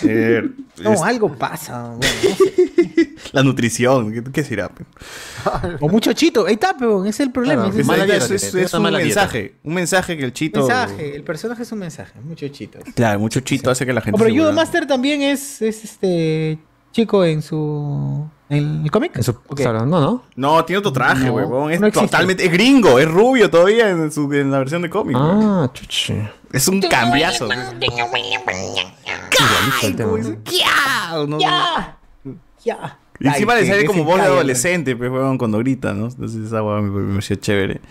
Eh. 0.03 0.43
No, 0.83 0.91
es- 0.93 1.01
algo 1.01 1.33
pasa. 1.37 1.95
bueno, 1.95 2.13
no 2.23 2.35
sé. 2.35 3.15
la 3.31 3.43
nutrición, 3.43 4.11
¿qué, 4.11 4.23
qué 4.31 4.43
será? 4.43 4.69
O 5.79 5.87
mucho 5.87 6.11
chito. 6.13 6.45
Ahí 6.45 6.53
está, 6.55 6.75
peón. 6.75 7.03
Ese 7.07 7.23
es 7.23 7.27
el 7.27 7.31
problema. 7.31 7.63
Claro, 7.65 7.79
es 7.79 7.85
mala 7.85 8.05
dieta, 8.05 8.25
es- 8.25 8.53
es 8.55 8.73
un 8.73 8.81
mala 8.83 8.97
dieta. 8.99 9.21
mensaje. 9.21 9.55
Un 9.63 9.73
mensaje 9.73 10.17
que 10.17 10.25
el 10.25 10.33
chito. 10.33 10.59
mensaje. 10.59 11.15
El 11.15 11.23
personaje 11.23 11.63
es 11.63 11.71
un 11.71 11.79
mensaje. 11.79 12.19
Mucho 12.23 12.47
chito. 12.49 12.79
Claro, 12.93 13.19
mucho 13.19 13.39
chito 13.39 13.69
hace 13.71 13.85
que 13.85 13.93
la 13.93 14.01
gente. 14.01 14.15
Oh, 14.15 14.19
pero 14.19 14.33
se 14.33 14.37
Judo 14.39 14.51
Master 14.53 14.85
también 14.85 15.21
es, 15.21 15.61
es 15.61 15.83
este 15.85 16.57
chico 16.95 17.25
en 17.25 17.41
su. 17.41 18.25
en 18.47 18.83
el 18.83 18.91
cómic. 18.91 19.17
En 19.17 19.23
su- 19.23 19.31
Ok. 19.31 19.57
claro, 19.57 19.85
no, 19.85 19.99
no. 19.99 20.23
No, 20.35 20.63
tiene 20.63 20.77
otro 20.79 20.93
traje, 20.93 21.25
No, 21.25 21.33
huevón. 21.33 21.71
Es 21.71 21.81
no 21.81 21.91
totalmente. 21.91 22.45
Es 22.45 22.51
gringo, 22.51 22.99
es 22.99 23.07
rubio 23.09 23.49
todavía 23.49 23.89
en, 23.89 24.11
su, 24.11 24.31
en 24.31 24.49
la 24.49 24.59
versión 24.59 24.81
de 24.81 24.89
cómic. 24.89 25.17
Ah, 25.19 25.69
chuchi. 25.73 26.13
Es 26.53 26.67
un 26.69 26.79
cambiazo. 26.81 27.49
¿no? 31.27 31.39
¡Ya! 31.39 31.97
¡Ya! 32.63 32.99
Y 33.19 33.27
encima 33.27 33.53
Ay, 33.53 33.63
le 33.63 33.67
sale 33.69 33.85
como 33.85 34.03
voz 34.03 34.17
de 34.17 34.23
adolescente, 34.25 34.95
pues, 34.95 35.09
huevón, 35.09 35.37
cuando 35.37 35.57
grita, 35.59 35.93
¿no? 35.93 36.07
Entonces 36.07 36.47
esa 36.47 36.61
hueá 36.61 36.81
me, 36.81 37.13
pareció 37.13 37.35
chévere. 37.37 37.81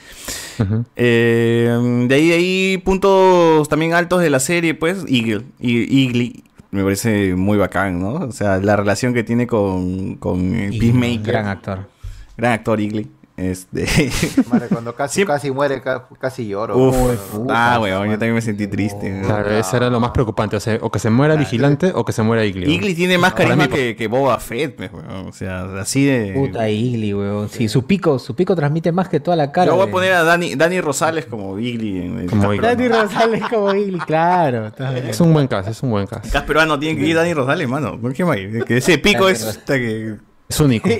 Eh, 0.96 2.04
de 2.08 2.14
ahí, 2.14 2.28
de 2.28 2.34
ahí, 2.34 2.78
puntos 2.78 3.68
también 3.68 3.94
altos 3.94 4.20
de 4.20 4.30
la 4.30 4.40
serie, 4.40 4.74
pues, 4.74 5.04
Eagle. 5.08 5.44
Eagle 5.60 6.44
me 6.74 6.82
parece 6.82 7.36
muy 7.36 7.56
bacán, 7.56 8.00
¿no? 8.00 8.14
O 8.14 8.32
sea, 8.32 8.58
la 8.58 8.74
relación 8.74 9.14
que 9.14 9.22
tiene 9.22 9.46
con, 9.46 10.16
con 10.16 10.50
Peacemaker. 10.50 11.22
Gran 11.22 11.46
actor. 11.46 11.88
Gran 12.36 12.52
actor, 12.52 12.80
Eagle. 12.80 13.06
Este. 13.36 13.84
Madre, 14.50 14.68
cuando 14.68 14.94
casi, 14.94 15.24
casi 15.24 15.50
muere, 15.50 15.82
ca- 15.82 16.06
casi 16.20 16.46
lloro. 16.46 16.76
Uf. 16.78 17.34
Uy, 17.34 17.46
ah, 17.50 17.80
weón, 17.82 18.06
yo 18.06 18.12
también 18.12 18.34
me 18.34 18.40
sentí 18.40 18.68
triste. 18.68 19.10
weón. 19.10 19.24
Claro, 19.24 19.50
eso 19.50 19.76
era 19.76 19.90
lo 19.90 19.98
más 19.98 20.12
preocupante. 20.12 20.54
O, 20.54 20.60
sea, 20.60 20.78
o 20.80 20.90
que 20.90 21.00
se 21.00 21.10
muera 21.10 21.34
Vigilante 21.34 21.90
o 21.94 22.04
que 22.04 22.12
se 22.12 22.22
muera 22.22 22.44
Igli. 22.44 22.72
Eagle 22.72 22.94
tiene 22.94 23.18
más 23.18 23.34
carisma 23.34 23.66
que, 23.66 23.96
que 23.96 24.06
Boba 24.06 24.38
Fett, 24.38 24.76
pues, 24.76 24.92
weón. 24.92 25.26
O 25.26 25.32
sea, 25.32 25.64
así 25.80 26.04
de. 26.04 26.32
Puta 26.32 26.68
Igli, 26.68 27.12
weón. 27.12 27.48
Sí, 27.48 27.68
su 27.68 27.84
pico, 27.86 28.20
su 28.20 28.36
pico 28.36 28.54
transmite 28.54 28.92
más 28.92 29.08
que 29.08 29.18
toda 29.18 29.36
la 29.36 29.50
cara. 29.50 29.66
Yo 29.66 29.76
voy 29.76 29.88
a 29.88 29.90
poner 29.90 30.12
a 30.12 30.22
Dani, 30.22 30.54
Dani 30.54 30.80
Rosales 30.80 31.26
como 31.26 31.58
Igli. 31.58 32.02
En 32.06 32.18
el 32.20 32.30
Como 32.30 32.54
Igli. 32.54 32.64
Dani 32.64 32.88
Rosales 32.88 33.42
como 33.50 33.74
Igli, 33.74 33.98
claro. 33.98 34.72
Es 35.08 35.20
un 35.20 35.32
buen 35.32 35.48
caso, 35.48 35.70
es 35.70 35.82
un 35.82 35.90
buen 35.90 36.06
caso. 36.06 36.30
Casperuano 36.30 36.78
tiene 36.78 37.00
que 37.00 37.06
ir 37.06 37.16
Dani 37.16 37.34
Rosales, 37.34 37.68
mano. 37.68 38.00
¿Por 38.00 38.12
qué 38.12 38.24
más? 38.24 38.36
Que 38.64 38.76
ese 38.76 38.98
pico 38.98 39.28
es 39.28 39.42
hasta 39.44 39.74
que. 39.74 40.14
Es 40.48 40.60
único. 40.60 40.88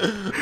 Igli. 0.00 0.32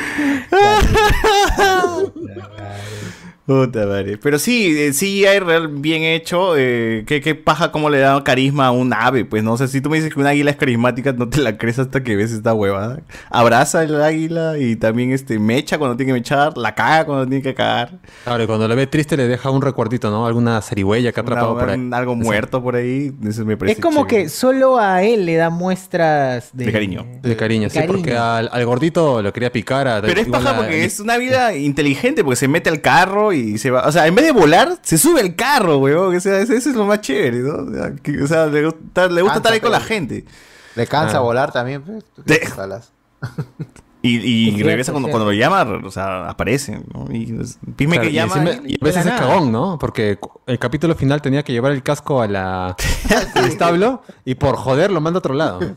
Puta 3.49 3.87
madre. 3.87 4.19
Pero 4.21 4.37
sí, 4.37 4.75
eh, 4.77 4.93
sí 4.93 5.25
hay 5.25 5.39
real 5.39 5.69
bien 5.69 6.03
hecho. 6.03 6.55
Eh, 6.55 7.03
¿qué, 7.07 7.19
qué 7.19 7.33
paja 7.33 7.71
cómo 7.71 7.89
le 7.89 7.97
da 7.97 8.23
carisma 8.23 8.67
a 8.67 8.71
un 8.71 8.93
ave. 8.93 9.25
Pues 9.25 9.41
no 9.43 9.57
sé, 9.57 9.67
si 9.67 9.81
tú 9.81 9.89
me 9.89 9.97
dices 9.97 10.13
que 10.13 10.19
una 10.19 10.29
águila 10.29 10.51
es 10.51 10.57
carismática, 10.57 11.13
no 11.13 11.27
te 11.29 11.39
la 11.41 11.57
crees 11.57 11.79
hasta 11.79 12.03
que 12.03 12.15
ves 12.15 12.31
esta 12.31 12.53
huevada. 12.53 13.01
Abraza 13.31 13.83
el 13.83 13.99
águila 13.99 14.59
y 14.59 14.75
también 14.75 15.11
este 15.13 15.39
mecha 15.39 15.79
cuando 15.79 15.97
tiene 15.97 16.11
que 16.11 16.19
mechar, 16.19 16.55
la 16.59 16.75
caga 16.75 17.05
cuando 17.05 17.25
tiene 17.25 17.41
que 17.41 17.55
cagar. 17.55 17.97
Claro, 18.23 18.43
y 18.43 18.45
cuando 18.45 18.67
le 18.67 18.75
ve 18.75 18.85
triste 18.85 19.17
le 19.17 19.27
deja 19.27 19.49
un 19.49 19.63
recuerdito, 19.63 20.11
¿no? 20.11 20.27
Alguna 20.27 20.61
zarigüeya 20.61 21.11
que 21.11 21.19
ha 21.19 21.23
atrapado 21.23 21.53
Una- 21.53 21.59
por 21.59 21.69
ahí. 21.71 21.79
un- 21.79 21.91
algo 21.95 22.15
muerto 22.15 22.61
por 22.61 22.75
ahí. 22.75 23.11
Eso 23.27 23.45
me 23.45 23.57
parece 23.57 23.79
Es 23.79 23.83
como 23.83 24.05
chévere. 24.05 24.23
que 24.25 24.29
solo 24.29 24.77
a 24.77 25.01
él 25.01 25.25
le 25.25 25.37
da 25.37 25.49
muestras 25.49 26.51
de, 26.53 26.65
De 26.65 26.71
cariño. 26.71 27.03
De 27.23 27.35
cariño, 27.35 27.67
sí, 27.71 27.79
cariño. 27.79 27.93
porque 27.97 28.15
al, 28.15 28.47
al 28.51 28.65
gordito 28.67 29.23
lo 29.23 29.33
quería 29.33 29.51
picar. 29.51 29.87
A, 29.87 30.01
Pero 30.01 30.21
es 30.21 30.27
paja 30.27 30.51
a- 30.51 30.57
porque 30.57 30.83
es 30.85 30.99
una 30.99 31.17
vida 31.17 31.55
inteligente, 31.55 32.23
porque 32.23 32.35
se 32.35 32.47
mete 32.47 32.69
al 32.69 32.81
carro 32.81 33.33
y 33.33 33.38
se 33.57 33.71
va. 33.71 33.87
O 33.87 33.91
sea, 33.91 34.07
en 34.07 34.15
vez 34.15 34.25
de 34.25 34.31
volar, 34.31 34.77
se 34.81 34.97
sube 34.97 35.21
al 35.21 35.35
carro, 35.35 35.77
weón. 35.77 36.15
O 36.15 36.19
sea, 36.19 36.39
eso, 36.39 36.53
es 36.53 36.65
lo 36.67 36.85
más 36.85 37.01
chévere, 37.01 37.39
¿no? 37.39 37.55
O 37.55 37.73
sea, 37.73 37.91
que- 38.01 38.21
o 38.21 38.27
sea, 38.27 38.45
le 38.47 38.65
gusta, 38.65 39.07
le 39.07 39.21
gusta 39.21 39.37
estar 39.37 39.53
ahí 39.53 39.59
con 39.59 39.71
la 39.71 39.79
gente. 39.81 40.25
Le 40.75 40.87
cansa 40.87 41.17
Ah. 41.17 41.21
volar 41.21 41.51
también, 41.51 41.81
pues. 41.81 42.03
De-. 42.25 42.41
Y, 44.01 44.15
y 44.57 44.63
regresa 44.63 44.93
cuando, 44.93 45.09
cuando 45.09 45.25
lo 45.25 45.33
llama, 45.33 45.63
o 45.83 45.91
sea, 45.91 46.29
aparece, 46.29 46.79
¿no? 46.93 47.05
Y 47.13 47.25
Pime 47.75 47.95
Claro, 47.97 48.01
que 48.07 48.09
y 48.11 48.13
llama. 48.13 48.35
encima- 48.37 48.65
y- 48.65 48.71
y 48.75 48.77
a 48.81 48.85
veces 48.85 49.05
es 49.05 49.11
cagón, 49.11 49.51
¿no? 49.51 49.77
Porque 49.77 50.17
el 50.47 50.57
capítulo 50.57 50.95
final 50.95 51.21
tenía 51.21 51.43
que 51.43 51.51
llevar 51.51 51.73
el 51.73 51.83
casco 51.83 52.21
a 52.21 52.27
la, 52.29 52.77
al 53.35 53.45
establo 53.45 54.01
y 54.23 54.35
por 54.35 54.55
joder 54.55 54.89
lo 54.91 55.01
manda 55.01 55.17
a 55.17 55.19
otro 55.19 55.33
lado. 55.33 55.59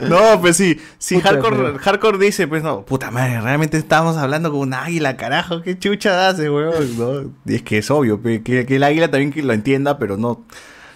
No, 0.08 0.40
pues 0.40 0.56
sí. 0.56 0.78
Si 0.98 1.16
Puta, 1.16 1.40
hardcore, 1.78 2.18
dice, 2.18 2.46
pues 2.46 2.62
no, 2.62 2.84
puta 2.84 3.10
madre, 3.10 3.40
realmente 3.40 3.76
estamos 3.76 4.16
hablando 4.16 4.50
con 4.50 4.60
un 4.60 4.74
águila, 4.74 5.16
carajo, 5.16 5.62
qué 5.62 5.78
chucha 5.78 6.28
hace, 6.28 6.50
weón. 6.50 6.98
¿no? 6.98 7.30
Y 7.44 7.56
es 7.56 7.62
que 7.62 7.78
es 7.78 7.90
obvio, 7.90 8.20
que, 8.22 8.42
que 8.42 8.76
el 8.76 8.82
águila 8.82 9.10
también 9.10 9.32
que 9.32 9.42
lo 9.42 9.52
entienda, 9.52 9.98
pero 9.98 10.16
no. 10.16 10.44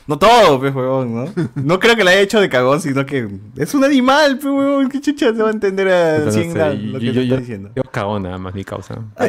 No 0.07 0.19
todo, 0.19 0.59
pues, 0.59 0.75
huevón, 0.75 1.15
¿no? 1.15 1.33
No 1.55 1.79
creo 1.79 1.95
que 1.95 2.03
la 2.03 2.11
haya 2.11 2.21
hecho 2.21 2.41
de 2.41 2.49
cagón, 2.49 2.81
sino 2.81 3.07
que 3.07 3.29
es 3.57 3.75
un 3.75 3.85
animal, 3.85 4.39
pues, 4.39 4.53
huevón. 4.53 4.89
¿Qué 4.89 5.01
chucha 5.01 5.33
se 5.33 5.41
va 5.41 5.51
a 5.51 5.53
entender 5.53 5.87
a 5.87 6.17
Entonces, 6.17 6.43
100 6.43 6.49
no 6.49 6.53
sé, 6.53 6.59
grados 6.59 6.83
lo 6.83 6.99
que 6.99 7.07
yo, 7.07 7.13
te 7.13 7.17
yo, 7.19 7.23
está 7.23 7.37
diciendo? 7.37 7.71
yo 7.77 7.83
cagón 7.85 8.25
nada 8.25 8.39
más, 8.39 8.53
mi 8.53 8.65
causa. 8.65 8.99
Ah. 9.17 9.29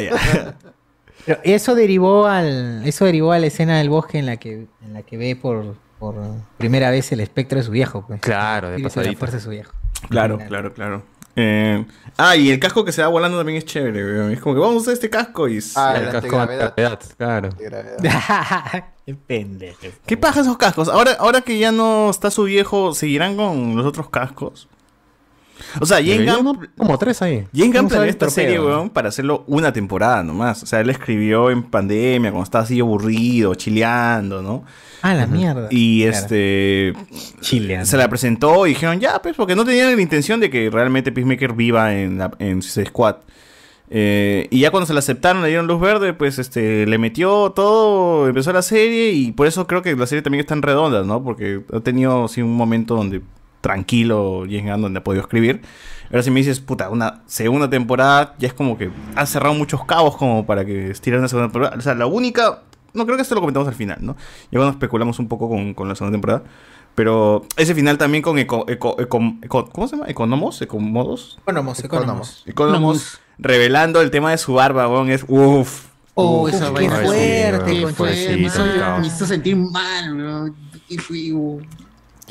Pero 1.24 1.38
eso 1.44 1.76
derivó 1.76 2.26
al 2.26 2.82
eso 2.84 3.04
derivó 3.04 3.30
a 3.30 3.38
la 3.38 3.46
escena 3.46 3.78
del 3.78 3.90
bosque 3.90 4.18
en 4.18 4.26
la 4.26 4.38
que 4.38 4.66
en 4.84 4.92
la 4.92 5.02
que 5.02 5.16
ve 5.16 5.36
por, 5.36 5.76
por 6.02 6.16
primera 6.58 6.90
vez 6.90 7.12
el 7.12 7.20
espectro 7.20 7.58
de 7.58 7.64
su 7.64 7.70
viejo, 7.70 8.04
pues. 8.04 8.20
Claro, 8.20 8.70
de 8.70 8.74
Espíritu 8.74 8.88
la 8.88 9.02
pasadita. 9.02 9.18
fuerza 9.20 9.36
de 9.36 9.42
su 9.44 9.50
viejo. 9.50 9.72
Claro, 10.08 10.36
claro, 10.48 10.74
claro. 10.74 11.04
Eh, 11.36 11.86
ah, 12.16 12.34
y 12.34 12.50
el 12.50 12.58
casco 12.58 12.84
que 12.84 12.90
se 12.90 13.02
va 13.02 13.08
volando 13.08 13.38
también 13.38 13.58
es 13.58 13.64
chévere, 13.64 14.04
weón. 14.04 14.32
Es 14.32 14.40
como 14.40 14.56
que 14.56 14.60
vamos 14.60 14.74
a 14.74 14.78
usar 14.80 14.94
este 14.94 15.08
casco 15.08 15.48
y... 15.48 15.60
Ah, 15.76 15.94
el 15.96 16.10
casco 16.10 16.40
antigravedad. 16.40 16.74
antigravedad, 16.76 17.00
claro. 17.16 17.50
Qué 19.06 19.14
pendejo. 19.14 19.78
¿Qué 20.04 20.16
paja 20.16 20.40
esos 20.40 20.58
cascos? 20.58 20.88
Ahora, 20.88 21.12
ahora 21.20 21.42
que 21.42 21.56
ya 21.56 21.70
no 21.70 22.10
está 22.10 22.32
su 22.32 22.42
viejo, 22.42 22.94
¿seguirán 22.94 23.36
con 23.36 23.76
los 23.76 23.86
otros 23.86 24.10
cascos? 24.10 24.68
O 25.80 25.86
sea, 25.86 25.98
Jane 25.98 26.10
Debería, 26.10 26.34
Gunn, 26.34 26.44
¿no? 26.44 26.60
Como 26.76 26.98
tres 26.98 27.22
ahí. 27.22 27.46
Jane 27.54 27.78
a 27.78 27.82
planeó 27.84 28.02
esta 28.02 28.28
serie, 28.28 28.60
weón, 28.60 28.90
para 28.90 29.10
hacerlo 29.10 29.44
una 29.46 29.72
temporada 29.72 30.24
nomás. 30.24 30.64
O 30.64 30.66
sea, 30.66 30.80
él 30.80 30.90
escribió 30.90 31.48
en 31.50 31.62
pandemia, 31.62 32.32
cuando 32.32 32.42
estaba 32.42 32.64
así 32.64 32.80
aburrido, 32.80 33.54
chileando, 33.54 34.42
¿no? 34.42 34.64
Ah, 35.02 35.14
la 35.14 35.26
mierda. 35.26 35.68
Y 35.70 36.02
Claro. 36.02 36.16
este. 36.18 36.92
Chileando. 37.40 37.86
Se 37.86 37.96
la 37.96 38.08
presentó 38.08 38.66
y 38.66 38.70
dijeron, 38.70 39.00
ya, 39.00 39.20
pues, 39.20 39.34
porque 39.36 39.56
no 39.56 39.64
tenían 39.64 39.94
la 39.94 40.00
intención 40.00 40.40
de 40.40 40.48
que 40.48 40.70
realmente 40.70 41.12
Peacemaker 41.12 41.52
viva 41.52 41.94
en, 41.94 42.18
la, 42.18 42.30
en 42.38 42.62
Squad. 42.62 43.16
Eh, 43.94 44.48
y 44.50 44.60
ya 44.60 44.70
cuando 44.70 44.86
se 44.86 44.94
la 44.94 45.00
aceptaron, 45.00 45.42
le 45.42 45.48
dieron 45.48 45.66
luz 45.66 45.78
verde, 45.78 46.14
pues 46.14 46.38
este 46.38 46.86
le 46.86 46.96
metió 46.96 47.50
todo, 47.50 48.26
empezó 48.26 48.50
la 48.50 48.62
serie 48.62 49.10
y 49.12 49.32
por 49.32 49.46
eso 49.46 49.66
creo 49.66 49.82
que 49.82 49.94
la 49.94 50.06
serie 50.06 50.22
también 50.22 50.40
está 50.40 50.54
en 50.54 50.62
redonda, 50.62 51.02
¿no? 51.02 51.22
Porque 51.22 51.60
ha 51.70 51.80
tenido 51.80 52.26
sí, 52.28 52.40
un 52.40 52.56
momento 52.56 52.96
donde 52.96 53.20
tranquilo 53.60 54.44
James 54.46 54.64
Gunn 54.72 54.82
donde 54.82 54.98
ha 55.00 55.04
podido 55.04 55.22
escribir. 55.22 55.60
Ahora 56.10 56.22
si 56.22 56.30
me 56.30 56.40
dices, 56.40 56.60
puta, 56.60 56.88
una 56.88 57.22
segunda 57.26 57.68
temporada, 57.68 58.34
ya 58.38 58.48
es 58.48 58.54
como 58.54 58.78
que 58.78 58.90
ha 59.14 59.26
cerrado 59.26 59.54
muchos 59.54 59.84
cabos 59.84 60.16
como 60.16 60.46
para 60.46 60.64
que 60.64 60.90
estiren 60.90 61.18
una 61.18 61.28
segunda 61.28 61.48
temporada. 61.48 61.76
O 61.76 61.80
sea, 61.82 61.94
la 61.94 62.06
única, 62.06 62.62
no 62.94 63.04
creo 63.04 63.16
que 63.16 63.22
esto 63.22 63.34
lo 63.34 63.40
comentamos 63.40 63.68
al 63.68 63.74
final, 63.74 63.98
¿no? 64.00 64.16
Ya 64.50 64.58
cuando 64.58 64.70
especulamos 64.70 65.18
un 65.18 65.28
poco 65.28 65.48
con, 65.48 65.74
con 65.74 65.88
la 65.88 65.94
segunda 65.94 66.14
temporada. 66.14 66.42
Pero 66.94 67.46
ese 67.56 67.74
final 67.74 67.96
también 67.96 68.22
con 68.22 68.38
eco, 68.38 68.66
eco- 68.68 68.96
eco- 68.98 69.34
eco- 69.42 69.70
¿cómo 69.70 69.88
se 69.88 69.96
llama? 69.96 70.10
¿Economos? 70.10 70.60
¿Ecomodos? 70.60 71.38
Economos, 71.40 71.82
economos. 71.84 72.42
Economos 72.46 73.20
revelando 73.38 74.02
el 74.02 74.10
tema 74.10 74.30
de 74.30 74.36
su 74.38 74.52
barba, 74.54 74.86
weón, 74.88 75.10
es 75.10 75.24
uff. 75.26 75.86
Oh, 76.14 76.42
Uf, 76.42 76.50
esa 76.52 76.66
qué 76.66 76.72
vaina. 76.72 76.96
fuerte, 76.96 77.72
Qué 77.72 77.86
fuerte, 77.94 78.36
me 78.36 79.06
hizo- 79.06 79.26
sentir 79.26 79.56
mal, 79.56 80.14
bro. 80.14 80.54
Qué 80.86 80.98
feo. 80.98 81.60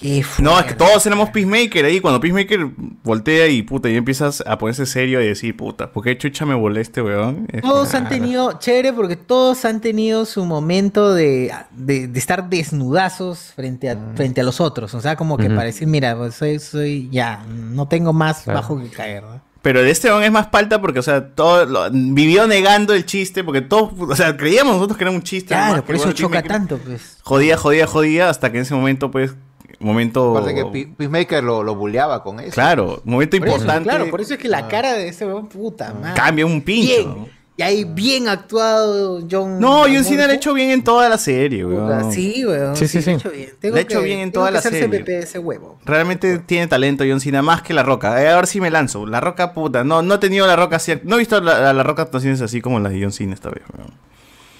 Qué 0.01 0.25
No, 0.39 0.59
es 0.59 0.65
que 0.65 0.73
todos 0.73 1.05
éramos 1.05 1.29
Peacemaker 1.29 1.85
ahí. 1.85 1.99
Cuando 2.01 2.19
Peacemaker 2.19 2.67
voltea 3.03 3.47
y 3.47 3.61
puta, 3.61 3.87
y 3.87 3.95
empiezas 3.95 4.43
a 4.47 4.57
ponerse 4.57 4.85
serio 4.87 5.21
y 5.21 5.27
decir, 5.27 5.55
puta, 5.55 5.91
¿por 5.91 6.03
qué 6.03 6.17
chucha 6.17 6.45
me 6.45 6.55
volé 6.55 6.81
este 6.81 7.01
weón? 7.03 7.47
Es 7.51 7.61
Todos 7.61 7.93
han 7.93 8.09
tenido, 8.09 8.57
chévere, 8.59 8.93
porque 8.93 9.15
todos 9.15 9.63
han 9.63 9.79
tenido 9.79 10.25
su 10.25 10.43
momento 10.45 11.13
de, 11.13 11.53
de, 11.71 12.07
de 12.07 12.19
estar 12.19 12.49
desnudazos 12.49 13.53
frente 13.55 13.89
a, 13.91 13.97
frente 14.15 14.41
a 14.41 14.43
los 14.43 14.59
otros. 14.59 14.93
O 14.95 15.01
sea, 15.01 15.15
como 15.15 15.37
que 15.37 15.45
Ujú. 15.45 15.55
para 15.55 15.65
decir, 15.65 15.87
mira, 15.87 16.15
pues 16.17 16.35
soy, 16.35 16.59
soy, 16.59 17.07
ya, 17.11 17.45
no 17.47 17.87
tengo 17.87 18.11
más 18.13 18.41
Claro. 18.41 18.59
bajo 18.59 18.79
que 18.81 18.89
caer. 18.89 19.21
¿no? 19.23 19.41
Pero 19.61 19.83
de 19.83 19.91
este 19.91 20.07
weón 20.09 20.23
es 20.23 20.31
más 20.31 20.47
palta 20.47 20.81
porque, 20.81 20.97
o 20.97 21.03
sea, 21.03 21.27
todo 21.35 21.65
lo- 21.65 21.89
vivió 21.91 22.47
negando 22.47 22.95
el 22.95 23.05
chiste 23.05 23.43
porque 23.43 23.61
todos, 23.61 23.91
o 23.99 24.15
sea, 24.15 24.35
creíamos 24.35 24.73
nosotros 24.75 24.97
que 24.97 25.03
era 25.03 25.11
un 25.11 25.21
chiste. 25.21 25.49
Claro, 25.49 25.85
por 25.85 25.93
eso 25.93 26.05
bueno, 26.05 26.17
choca 26.17 26.41
tanto, 26.41 26.79
pues. 26.79 27.17
Jodía, 27.21 27.55
jodía, 27.57 27.85
jodía, 27.85 28.29
hasta 28.29 28.51
que 28.51 28.57
en 28.57 28.63
ese 28.63 28.73
momento, 28.73 29.11
pues, 29.11 29.35
momento... 29.81 30.37
Aparte 30.37 30.55
que 30.55 30.65
Pe- 30.65 30.93
Peacemaker 30.97 31.43
lo, 31.43 31.63
lo 31.63 31.75
bulleaba 31.75 32.23
con 32.23 32.39
eso. 32.39 32.51
Claro, 32.51 33.01
momento 33.05 33.37
Por 33.37 33.47
eso, 33.47 33.57
importante. 33.57 33.89
claro, 33.89 34.09
por 34.09 34.21
eso 34.21 34.33
es 34.35 34.39
que 34.39 34.47
la 34.47 34.67
cara 34.67 34.93
de 34.93 35.07
ese 35.09 35.25
weón, 35.25 35.47
puta 35.47 35.93
madre. 35.93 36.15
Cambia 36.15 36.45
un 36.45 36.61
pincho. 36.61 36.87
Bien. 37.15 37.41
Y 37.57 37.63
ahí 37.63 37.83
bien 37.83 38.27
actuado 38.29 39.19
John. 39.29 39.59
No, 39.59 39.81
John 39.81 40.03
Cena 40.03 40.25
lo 40.25 40.31
ha 40.31 40.35
hecho 40.35 40.53
bien 40.53 40.71
en 40.71 40.83
toda 40.83 41.07
la 41.09 41.17
serie, 41.19 41.63
weón. 41.65 42.11
Sí, 42.11 42.43
weón. 42.45 42.75
Sí, 42.75 42.87
sí, 42.87 42.97
lo 42.97 43.01
ha 43.01 43.03
sí. 43.03 43.11
hecho 43.11 43.29
bien. 43.29 43.49
Lo 43.61 43.75
ha 43.75 43.79
hecho 43.81 44.01
bien 44.01 44.19
en 44.19 44.31
tengo 44.31 44.47
toda 44.47 44.47
que 44.47 44.53
la 44.55 44.61
serie. 44.61 45.19
Ese 45.19 45.37
huevo. 45.37 45.77
Realmente 45.85 46.39
tiene 46.39 46.65
talento 46.67 47.03
John 47.07 47.19
Cena 47.19 47.41
más 47.43 47.61
que 47.61 47.73
La 47.73 47.83
Roca. 47.83 48.23
Eh, 48.23 48.29
a 48.29 48.35
ver 48.37 48.47
si 48.47 48.61
me 48.61 48.71
lanzo. 48.71 49.05
La 49.05 49.19
Roca, 49.19 49.53
puta. 49.53 49.83
No, 49.83 50.01
no 50.01 50.15
he 50.15 50.17
tenido 50.17 50.47
La 50.47 50.55
Roca 50.55 50.77
así. 50.77 50.93
No 51.03 51.17
he 51.17 51.19
visto 51.19 51.39
la, 51.41 51.71
la 51.73 51.83
Roca 51.83 52.03
actuaciones 52.03 52.41
así 52.41 52.61
como 52.61 52.79
las 52.79 52.93
de 52.93 53.01
John 53.01 53.11
Cena 53.11 53.33
esta 53.33 53.49
vez. 53.49 53.61
weón. 53.77 53.91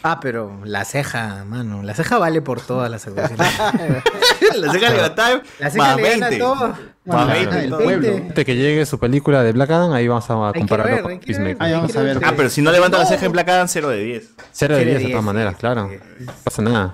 Ah, 0.03 0.19
pero 0.19 0.59
la 0.63 0.83
ceja, 0.85 1.43
mano. 1.45 1.83
La 1.83 1.93
ceja 1.93 2.17
vale 2.17 2.41
por 2.41 2.59
todas 2.61 2.89
las 2.89 3.05
actuaciones. 3.05 3.47
la 4.55 4.71
ceja 4.71 4.89
levantada. 4.89 5.41
La 5.59 5.69
ceja 5.69 5.85
más 5.85 5.95
le 5.97 6.09
gana 6.09 6.30
20. 6.30 6.38
todo. 6.43 6.73
Bueno, 7.05 7.27
20, 7.27 7.59
el 7.63 7.69
todo. 7.69 7.80
pueblo. 7.83 8.15
Antes 8.17 8.45
que 8.45 8.55
llegue 8.55 8.85
su 8.85 8.99
película 8.99 9.43
de 9.43 9.51
Black 9.51 9.69
Adam, 9.71 9.91
ahí 9.93 10.07
vamos 10.07 10.25
a 10.30 10.53
compararlo 10.57 10.93
ver, 10.95 11.01
con 11.03 11.19
Peacemaker. 11.19 11.57
ver, 11.57 11.63
Ahí 11.67 11.73
vamos 11.73 11.95
a 11.95 12.01
ver. 12.01 12.19
Ah, 12.23 12.33
pero 12.35 12.49
si 12.49 12.61
no 12.61 12.71
levanta 12.71 12.97
la 12.97 13.05
ceja 13.05 13.25
en 13.25 13.31
Black 13.31 13.49
Adam, 13.49 13.67
0 13.67 13.89
de 13.89 14.03
10. 14.03 14.30
Cero 14.51 14.75
de 14.75 14.85
10 14.85 15.03
de 15.03 15.09
todas 15.09 15.23
maneras, 15.23 15.55
claro. 15.57 15.89
No 16.19 16.31
pasa 16.43 16.61
nada. 16.61 16.93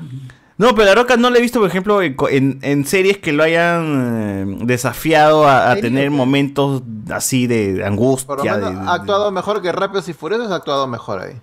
No, 0.57 0.73
pero 0.73 0.85
La 0.87 0.95
Roca 0.95 1.17
no 1.17 1.29
le 1.29 1.37
he 1.37 1.41
visto, 1.41 1.59
por 1.59 1.69
ejemplo, 1.69 2.01
en, 2.01 2.59
en- 2.63 2.85
series 2.85 3.19
que 3.19 3.31
lo 3.31 3.43
hayan 3.43 4.57
eh, 4.59 4.65
desafiado 4.65 5.47
a, 5.47 5.69
a 5.71 5.75
tener 5.75 6.09
momentos 6.09 6.81
así 7.11 7.45
de 7.45 7.85
angustia. 7.85 8.25
Por 8.27 8.37
lo 8.39 8.43
menos 8.43 8.73
de- 8.73 8.89
ha 8.89 8.93
actuado 8.95 9.31
mejor 9.31 9.61
que 9.61 9.71
Rápidos 9.71 10.09
y 10.09 10.13
Furiosos, 10.13 10.51
ha 10.51 10.55
actuado 10.55 10.87
mejor 10.87 11.21
ahí. 11.21 11.39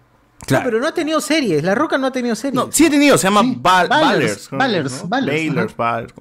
No, 0.50 0.60
pero 0.64 0.81
no 0.81 0.86
ha 0.89 0.94
tenido 0.94 1.20
series. 1.20 1.62
La 1.62 1.74
Roca 1.74 1.97
no 1.98 2.06
ha 2.06 2.12
tenido 2.12 2.34
series. 2.34 2.55
No, 2.55 2.68
sí 2.70 2.86
he 2.86 2.90
tenido, 2.90 3.16
se 3.18 3.24
llama 3.28 3.42
Val- 3.44 3.89
Ballers, 3.89 4.48
Ballers. 4.50 4.50
Ballers, 4.50 5.02
¿no? 5.02 5.08
Ballers, 5.08 5.76
Ballers. 5.76 6.14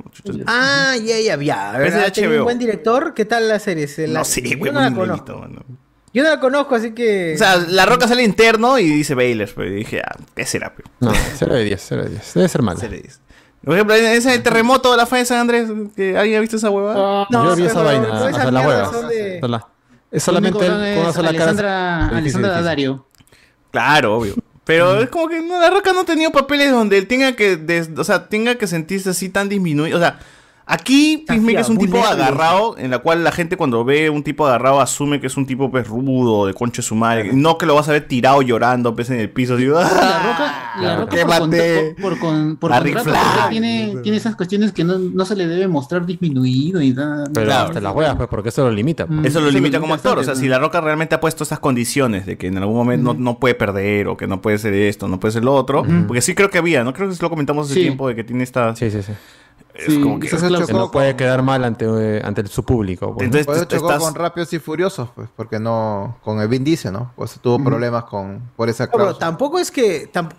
Ah, 0.47 0.95
ya, 0.97 1.19
ya, 1.19 1.35
ya. 1.41 1.83
Es 1.83 1.93
de 2.15 2.27
HBO. 2.27 2.37
un 2.39 2.43
buen 2.43 2.59
director. 2.59 3.13
¿Qué 3.13 3.25
tal 3.25 3.47
la 3.49 3.59
serie? 3.59 3.87
Se 3.87 4.07
la- 4.07 4.19
No 4.19 4.25
sé, 4.25 4.41
Yo 4.41 4.57
güey, 4.57 4.71
no 4.71 4.81
la 4.81 4.89
muy 4.89 4.99
conozco. 5.07 5.37
mano. 5.37 5.63
Yo 6.13 6.21
no 6.23 6.29
la 6.29 6.39
conozco, 6.39 6.75
así 6.75 6.91
que. 6.93 7.33
O 7.33 7.37
sea, 7.37 7.57
La 7.57 7.85
Roca 7.85 8.07
sale 8.07 8.23
interno 8.23 8.77
y 8.77 8.85
dice 8.87 9.15
Baylor, 9.15 9.49
pero 9.55 9.71
dije, 9.71 9.99
ah, 10.05 10.15
¿qué 10.35 10.45
será? 10.45 10.73
pe? 10.75 10.83
No, 10.99 11.11
0 11.37 11.55
de 11.55 11.63
10, 11.63 11.85
0 11.89 12.03
de 12.03 12.09
10. 12.11 12.33
Debe 12.35 12.47
ser 12.49 12.61
mala. 12.61 12.79
Cero 12.79 12.91
de 12.93 12.99
10. 13.01 13.19
Por 13.65 13.73
ejemplo, 13.75 13.95
en 13.95 14.05
ese 14.05 14.37
terremoto 14.39 14.91
de 14.91 14.97
la 14.97 15.05
fe 15.05 15.17
de 15.17 15.25
San 15.25 15.39
Andrés, 15.39 15.69
que 15.95 16.17
¿alguien 16.17 16.37
ha 16.37 16.41
visto 16.41 16.57
esa 16.57 16.69
huevada? 16.69 17.27
Yo 17.31 17.55
vi 17.55 17.63
esa 17.63 17.81
vaina, 17.81 18.09
o 18.25 18.33
sea, 18.33 18.51
la 18.51 18.61
hueva. 18.61 19.69
Es 20.11 20.21
solamente 20.21 20.59
él 20.63 20.71
con 20.71 21.03
una 21.05 21.13
sola 21.13 21.33
cara. 21.33 22.07
Alessandra. 22.09 22.49
Daddario. 22.51 23.07
Claro, 23.73 24.17
obvio. 24.17 24.35
Pero 24.65 25.01
es 25.01 25.09
como 25.09 25.27
que 25.27 25.41
no, 25.41 25.59
la 25.59 25.69
roca 25.69 25.91
no 25.91 26.01
ha 26.01 26.05
tenido 26.05 26.31
papeles 26.31 26.71
donde 26.71 26.97
él 26.97 27.07
tenga 27.07 27.35
que, 27.35 27.57
des- 27.57 27.89
o 27.97 28.03
sea, 28.05 28.29
tenga 28.29 28.55
que 28.55 28.65
sentirse 28.67 29.09
así 29.09 29.27
tan 29.27 29.49
disminuido. 29.49 29.97
O 29.97 29.99
sea, 29.99 30.19
aquí 30.65 31.23
Peacemaker 31.27 31.59
es 31.59 31.69
un 31.69 31.77
tipo 31.77 31.97
vulnerable. 31.97 32.23
agarrado, 32.23 32.77
en 32.77 32.89
la 32.91 32.99
cual 32.99 33.23
la 33.23 33.31
gente 33.31 33.57
cuando 33.57 33.83
ve 33.83 34.09
un 34.09 34.23
tipo 34.23 34.45
agarrado 34.47 34.79
asume 34.81 35.19
que 35.19 35.27
es 35.27 35.37
un 35.37 35.45
tipo 35.45 35.69
pues 35.69 35.87
rudo, 35.87 36.45
de 36.47 36.53
concha 36.53 36.81
de 36.81 36.87
su 36.87 36.95
madre. 36.95 37.29
y 37.31 37.35
No 37.35 37.57
que 37.57 37.65
lo 37.65 37.75
vas 37.75 37.89
a 37.89 37.91
ver 37.93 38.07
tirado 38.07 38.41
llorando 38.41 38.95
pues 38.95 39.09
en 39.09 39.19
el 39.19 39.29
piso. 39.29 39.55
Así, 39.55 39.65
La 39.65 39.81
¡ah! 39.81 40.23
Roca, 40.23 40.81
la 40.81 40.95
Roca 40.97 41.15
¡Que 41.15 41.25
por, 41.25 41.49
por, 41.49 41.95
por, 42.01 42.19
con- 42.19 42.57
por 42.57 42.71
contrato 42.71 43.03
Flag. 43.09 43.35
ya 43.37 43.49
tiene, 43.49 43.95
tiene 44.03 44.17
esas 44.17 44.35
cuestiones 44.35 44.71
que 44.71 44.83
no, 44.83 44.97
no 44.99 45.25
se 45.25 45.35
le 45.35 45.47
debe 45.47 45.67
mostrar 45.67 46.05
disminuido 46.05 46.81
y 46.81 46.91
nada. 46.93 47.25
Pero 47.33 47.45
Claro. 47.45 47.67
hasta 47.67 47.81
las 47.81 47.93
huevas, 47.95 48.15
pues, 48.15 48.29
porque 48.29 48.49
eso 48.49 48.63
lo 48.63 48.71
limita. 48.71 49.05
pues. 49.05 49.19
Eso 49.25 49.39
lo 49.39 49.47
Eso 49.47 49.55
limita 49.57 49.77
lo 49.77 49.81
como 49.81 49.93
actor. 49.93 50.17
O 50.19 50.23
sea, 50.23 50.35
si 50.35 50.47
La 50.47 50.59
Roca 50.59 50.81
realmente 50.81 51.15
ha 51.15 51.19
puesto 51.19 51.43
esas 51.43 51.59
condiciones 51.59 52.25
de 52.25 52.37
que 52.37 52.47
en 52.47 52.57
algún 52.57 52.75
momento 52.75 53.13
no, 53.13 53.19
no 53.19 53.39
puede 53.39 53.55
perder 53.55 54.07
o 54.07 54.17
que 54.17 54.27
no 54.27 54.41
puede 54.41 54.57
ser 54.57 54.73
esto, 54.73 55.07
no 55.07 55.19
puede 55.19 55.33
ser 55.33 55.43
lo 55.43 55.53
otro. 55.53 55.83
Porque 56.07 56.21
sí 56.21 56.33
creo 56.35 56.49
que 56.49 56.57
había, 56.57 56.83
¿no? 56.83 56.93
Creo 56.93 57.09
que 57.09 57.15
lo 57.21 57.29
comentamos 57.29 57.65
hace 57.67 57.75
Sí. 57.75 57.81
tiempo 57.81 58.07
de 58.07 58.15
que 58.15 58.23
tiene 58.23 58.43
esta. 58.43 58.75
Sí, 58.75 58.89
sí, 58.91 59.01
sí. 59.03 59.11
Es 59.75 59.97
como 59.99 60.19
que. 60.19 60.27
Que 60.29 60.73
no 60.73 60.91
puede 60.91 61.15
quedar 61.15 61.41
mal 61.41 61.63
ante, 61.63 61.85
eh, 61.85 62.21
ante 62.23 62.45
su 62.47 62.63
público. 62.63 63.15
pues, 63.15 63.29
¿no? 63.29 63.43
Por 63.45 63.55
eso 63.55 63.65
chocó 63.65 63.87
con 63.97 64.15
Rápidos 64.15 64.53
y 64.53 64.59
Furiosos, 64.59 65.09
pues, 65.15 65.29
porque 65.35 65.59
no, 65.59 66.17
con 66.23 66.39
el 66.39 66.47
Vin 66.47 66.63
Diesel, 66.63 66.93
¿no? 66.93 67.11
Pues 67.15 67.39
tuvo 67.41 67.57
problemas 67.63 68.03
con, 68.05 68.51
por 68.55 68.69
esa 68.69 68.85
No, 68.85 68.91
pero 68.91 69.15
tampoco 69.15 69.59
es 69.59 69.71
que. 69.71 70.11
tamp- 70.11 70.33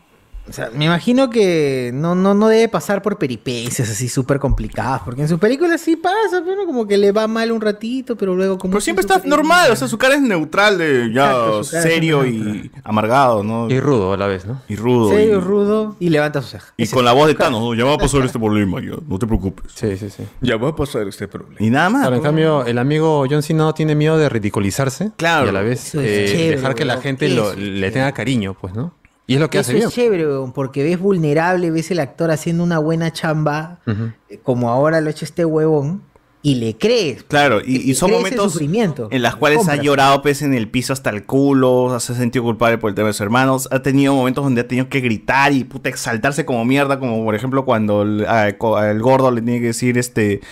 o 0.49 0.53
sea, 0.53 0.71
me 0.75 0.85
imagino 0.85 1.31
que 1.31 1.91
no, 1.95 2.15
no, 2.15 2.35
no 2.35 2.49
debe 2.49 2.69
pasar 2.69 3.01
por 3.03 3.17
peripecias 3.19 3.89
así 3.89 4.09
súper 4.09 4.39
complicadas. 4.39 5.01
Porque 5.05 5.23
en 5.23 5.29
sus 5.29 5.39
películas 5.39 5.81
sí 5.81 5.97
pasa, 5.97 6.43
pero 6.45 6.67
como 6.67 6.87
que 6.87 6.99
le 6.99 7.13
va 7.13 7.27
mal 7.27 7.51
un 7.53 7.61
ratito, 7.61 8.17
pero 8.17 8.35
luego 8.35 8.59
como. 8.59 8.73
Pero 8.73 8.81
siempre 8.83 9.01
está 9.01 9.21
normal, 9.25 9.71
o 9.71 9.77
sea, 9.77 9.89
su 9.89 9.97
cara 9.99 10.15
es 10.17 10.21
neutral, 10.23 10.77
de 10.79 11.11
ya 11.13 11.31
Exacto, 11.31 11.65
serio 11.65 12.27
y 12.27 12.71
amargado, 12.85 13.43
¿no? 13.43 13.71
Y 13.71 13.81
rudo 13.81 14.13
a 14.13 14.17
la 14.17 14.27
vez, 14.27 14.45
¿no? 14.45 14.61
Y 14.69 14.77
rudo. 14.77 15.09
Serio, 15.11 15.39
y- 15.39 15.41
rudo 15.41 15.97
y 15.99 16.09
levanta 16.11 16.43
su 16.43 16.49
ceja. 16.49 16.73
Y 16.77 16.87
con 16.89 17.05
la 17.05 17.13
voz 17.13 17.27
de 17.29 17.35
Thanos, 17.35 17.61
¿no? 17.63 17.75
ya 17.75 17.85
va 17.85 17.95
a 17.95 17.99
pasar 17.99 18.23
este 18.25 18.39
problema, 18.39 18.81
ya, 18.83 18.93
no 19.09 19.19
te 19.19 19.27
preocupes. 19.27 19.73
Sí, 19.75 19.97
sí, 19.97 20.11
sí. 20.11 20.25
Ya 20.41 20.57
va 20.57 20.69
a 20.71 20.77
pasar 20.77 21.09
este 21.09 21.27
problema. 21.29 21.57
Y 21.59 21.71
nada 21.71 21.89
más. 21.91 22.03
Claro, 22.03 22.17
en 22.17 22.23
cambio, 22.23 22.67
el 22.67 22.79
amigo 22.79 23.25
John 23.31 23.43
Cena 23.43 23.65
no 23.65 23.75
tiene 23.75 23.95
miedo 23.95 24.19
de 24.19 24.29
ridiculizarse. 24.29 25.11
Claro. 25.17 25.47
Y 25.47 25.49
a 25.49 25.53
la 25.53 25.63
vez 25.63 25.95
eh, 25.95 26.27
chévere, 26.31 26.57
dejar 26.57 26.75
que 26.75 26.85
la 26.85 27.01
gente 27.01 27.29
lo- 27.29 27.55
le 27.55 27.91
tenga 27.91 28.13
cariño, 28.13 28.55
pues, 28.61 28.75
¿no? 28.75 28.93
Y 29.27 29.35
es 29.35 29.41
lo 29.41 29.49
que 29.49 29.59
Eso 29.59 29.69
hace 29.71 29.75
bien. 29.79 29.89
es 29.89 29.95
chévere, 29.95 30.27
weón, 30.27 30.53
porque 30.53 30.83
ves 30.83 30.99
vulnerable, 30.99 31.71
ves 31.71 31.91
el 31.91 31.99
actor 32.01 32.31
haciendo 32.31 32.63
una 32.63 32.79
buena 32.79 33.11
chamba, 33.13 33.79
eh, 33.87 34.39
como 34.43 34.71
ahora 34.71 35.01
lo 35.01 35.09
ha 35.09 35.11
hecho 35.11 35.25
este 35.25 35.45
huevón, 35.47 36.03
y 36.43 36.57
le 36.57 36.77
crees. 36.77 37.23
Claro, 37.25 37.63
y, 37.65 37.91
y 37.91 37.95
son 37.95 38.11
el 38.11 38.17
momentos 38.17 38.53
sufrimiento. 38.53 39.09
en 39.11 39.23
las 39.23 39.35
cuales 39.35 39.67
ha 39.67 39.77
llorado 39.77 40.21
pues 40.21 40.43
en 40.43 40.53
el 40.53 40.69
piso 40.69 40.93
hasta 40.93 41.09
el 41.09 41.25
culo, 41.25 41.97
se 42.01 42.13
ha 42.13 42.17
sentido 42.17 42.45
culpable 42.45 42.77
por 42.77 42.91
el 42.91 42.95
tema 42.95 43.07
de 43.09 43.15
sus 43.15 43.23
hermanos, 43.23 43.67
ha 43.73 43.81
tenido 43.81 44.13
momentos 44.15 44.45
donde 44.45 44.61
ha 44.61 44.69
tenido 44.69 44.91
que 44.91 45.01
gritar 45.01 45.53
y 45.53 45.65
puta 45.65 45.89
exaltarse 45.89 46.45
como 46.45 46.63
mierda, 46.67 46.99
como 46.99 47.25
por 47.25 47.35
ejemplo 47.35 47.65
cuando 47.65 48.03
el, 48.03 48.27
a- 48.27 48.43
al 48.79 49.01
gordo 49.01 49.31
le 49.31 49.41
tiene 49.41 49.61
que 49.61 49.69
decir 49.69 49.97
este 49.97 50.43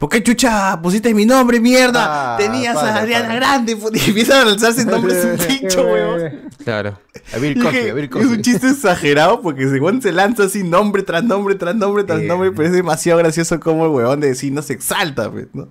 ¿Por 0.00 0.08
qué 0.08 0.22
chucha 0.22 0.80
pusiste 0.80 1.12
mi 1.12 1.26
nombre, 1.26 1.60
mierda? 1.60 2.34
Ah, 2.34 2.38
Tenías 2.38 2.74
a 2.74 3.02
Adriana 3.02 3.26
padre. 3.26 3.36
Grande 3.38 3.78
y 3.92 4.08
empiezan 4.08 4.40
a 4.40 4.44
lanzarse 4.46 4.86
nombres 4.86 5.22
un 5.26 5.36
pincho, 5.46 5.82
weón. 5.82 6.48
Claro. 6.64 6.98
A 7.34 7.36
Bill 7.36 7.62
Cosby, 7.62 7.90
a 7.90 7.92
Bill 7.92 8.08
es 8.10 8.26
un 8.26 8.40
chiste 8.40 8.70
exagerado 8.70 9.42
porque 9.42 9.68
según 9.68 10.00
se 10.00 10.10
lanza 10.10 10.44
así 10.44 10.62
nombre 10.62 11.02
tras 11.02 11.22
nombre 11.22 11.54
tras 11.54 11.74
nombre 11.76 12.04
tras 12.04 12.22
nombre, 12.22 12.50
pero 12.52 12.68
es 12.68 12.72
demasiado 12.72 13.18
gracioso 13.18 13.60
como 13.60 13.84
el 13.84 13.90
huevón 13.90 14.20
de 14.20 14.28
decir 14.28 14.58
se 14.62 14.72
exalta, 14.72 15.30
pues, 15.30 15.48
¿no? 15.52 15.68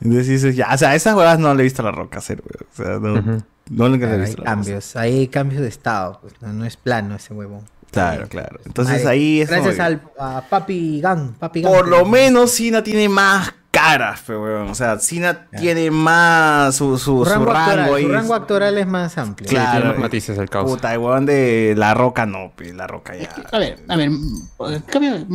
Entonces 0.00 0.28
dices, 0.28 0.54
ya, 0.54 0.72
o 0.72 0.78
sea, 0.78 0.94
esas 0.94 1.16
huevas 1.16 1.40
no 1.40 1.52
le 1.52 1.62
he 1.62 1.64
visto 1.64 1.82
a 1.82 1.86
la 1.86 1.90
roca 1.90 2.20
hacer, 2.20 2.44
weón. 2.44 2.70
O 2.72 2.76
sea, 2.76 3.00
no, 3.00 3.42
no 3.68 3.88
le 3.88 3.96
he 3.96 4.06
hay 4.06 4.20
visto 4.20 4.42
a 4.42 4.44
la 4.44 4.44
Roca 4.44 4.44
cambios, 4.44 4.94
hay 4.94 5.26
cambios 5.26 5.62
de 5.62 5.68
estado, 5.68 6.20
pues, 6.20 6.34
no, 6.40 6.52
no 6.52 6.64
es 6.66 6.76
plano 6.76 7.16
ese 7.16 7.34
huevón. 7.34 7.64
Claro, 7.90 8.28
claro. 8.28 8.60
Entonces 8.64 9.04
ahí 9.06 9.40
es 9.40 9.48
Gracias 9.48 9.74
como 9.76 9.86
al 9.86 10.00
a 10.18 10.42
Papi 10.48 11.00
Gang, 11.00 11.32
Papi 11.38 11.62
Gang. 11.62 11.72
Por 11.72 11.88
lo 11.88 12.04
menos 12.04 12.52
Sina 12.52 12.82
tiene 12.82 13.08
más 13.08 13.52
caras, 13.70 14.22
weón. 14.28 14.68
O 14.68 14.74
sea, 14.74 14.98
Sina 14.98 15.46
tiene 15.58 15.90
más 15.90 16.76
su, 16.76 16.98
su, 16.98 16.98
Su 16.98 17.24
su 17.24 17.24
rango, 17.24 17.46
rango, 17.46 17.58
actoral, 17.58 17.94
ahí. 17.94 18.02
su 18.02 18.08
rango 18.08 18.34
actoral 18.34 18.78
es 18.78 18.86
más 18.86 19.18
amplio. 19.18 19.48
Claro. 19.48 19.80
tiene 19.80 19.88
más 19.88 19.98
matices 19.98 20.38
el 20.38 20.48
caos. 20.48 20.70
Puta, 20.70 20.90
de 21.20 21.74
la 21.76 21.94
roca 21.94 22.26
no, 22.26 22.52
pe, 22.56 22.72
la 22.72 22.86
roca 22.86 23.16
ya. 23.16 23.28
A 23.52 23.58
ver, 23.58 23.78
a 23.88 23.96
ver, 23.96 24.10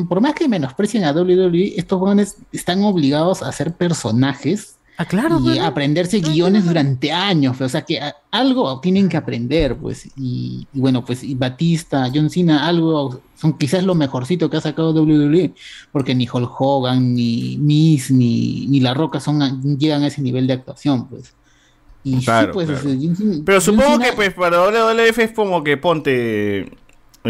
por 0.07 0.21
más 0.21 0.33
que 0.33 0.47
menosprecien 0.47 1.03
a 1.05 1.11
WWE, 1.11 1.73
estos 1.77 1.99
jóvenes 1.99 2.37
están 2.51 2.83
obligados 2.83 3.43
a 3.43 3.51
ser 3.51 3.73
personajes 3.73 4.74
Ah, 4.97 5.05
claro, 5.05 5.39
y 5.41 5.53
claro. 5.53 5.65
aprenderse 5.65 6.19
guiones 6.21 6.65
durante 6.65 7.11
años. 7.11 7.59
O 7.59 7.67
sea 7.67 7.81
que 7.81 7.99
algo 8.31 8.79
tienen 8.79 9.09
que 9.09 9.17
aprender, 9.17 9.75
pues. 9.75 10.05
Y, 10.15 10.67
y 10.73 10.79
bueno, 10.79 11.03
pues 11.03 11.23
y 11.23 11.35
Batista, 11.35 12.09
John 12.13 12.29
Cena, 12.29 12.65
algo 12.67 13.19
son 13.35 13.57
quizás 13.57 13.83
lo 13.83 13.93
mejorcito 13.95 14.49
que 14.49 14.57
ha 14.57 14.61
sacado 14.61 14.91
WWE, 14.93 15.53
porque 15.91 16.15
ni 16.15 16.27
Hulk 16.31 16.49
Hogan, 16.59 17.13
ni 17.13 17.57
Miz, 17.57 18.09
ni, 18.11 18.67
ni 18.67 18.79
La 18.79 18.93
Roca 18.93 19.19
son 19.19 19.77
llegan 19.77 20.03
a 20.03 20.07
ese 20.07 20.21
nivel 20.21 20.47
de 20.47 20.53
actuación, 20.53 21.07
pues. 21.09 21.33
Y 22.03 22.23
Claro, 22.23 22.53
sí, 22.53 22.53
pues, 22.53 22.81
John 22.83 23.15
Cena- 23.15 23.41
Pero 23.45 23.57
John 23.59 23.61
supongo 23.75 23.91
Cena- 23.97 24.05
que 24.05 24.13
pues 24.13 24.33
para 24.33 24.57
WWF 24.59 25.19
es 25.19 25.31
como 25.31 25.63
que 25.63 25.75
ponte 25.75 26.71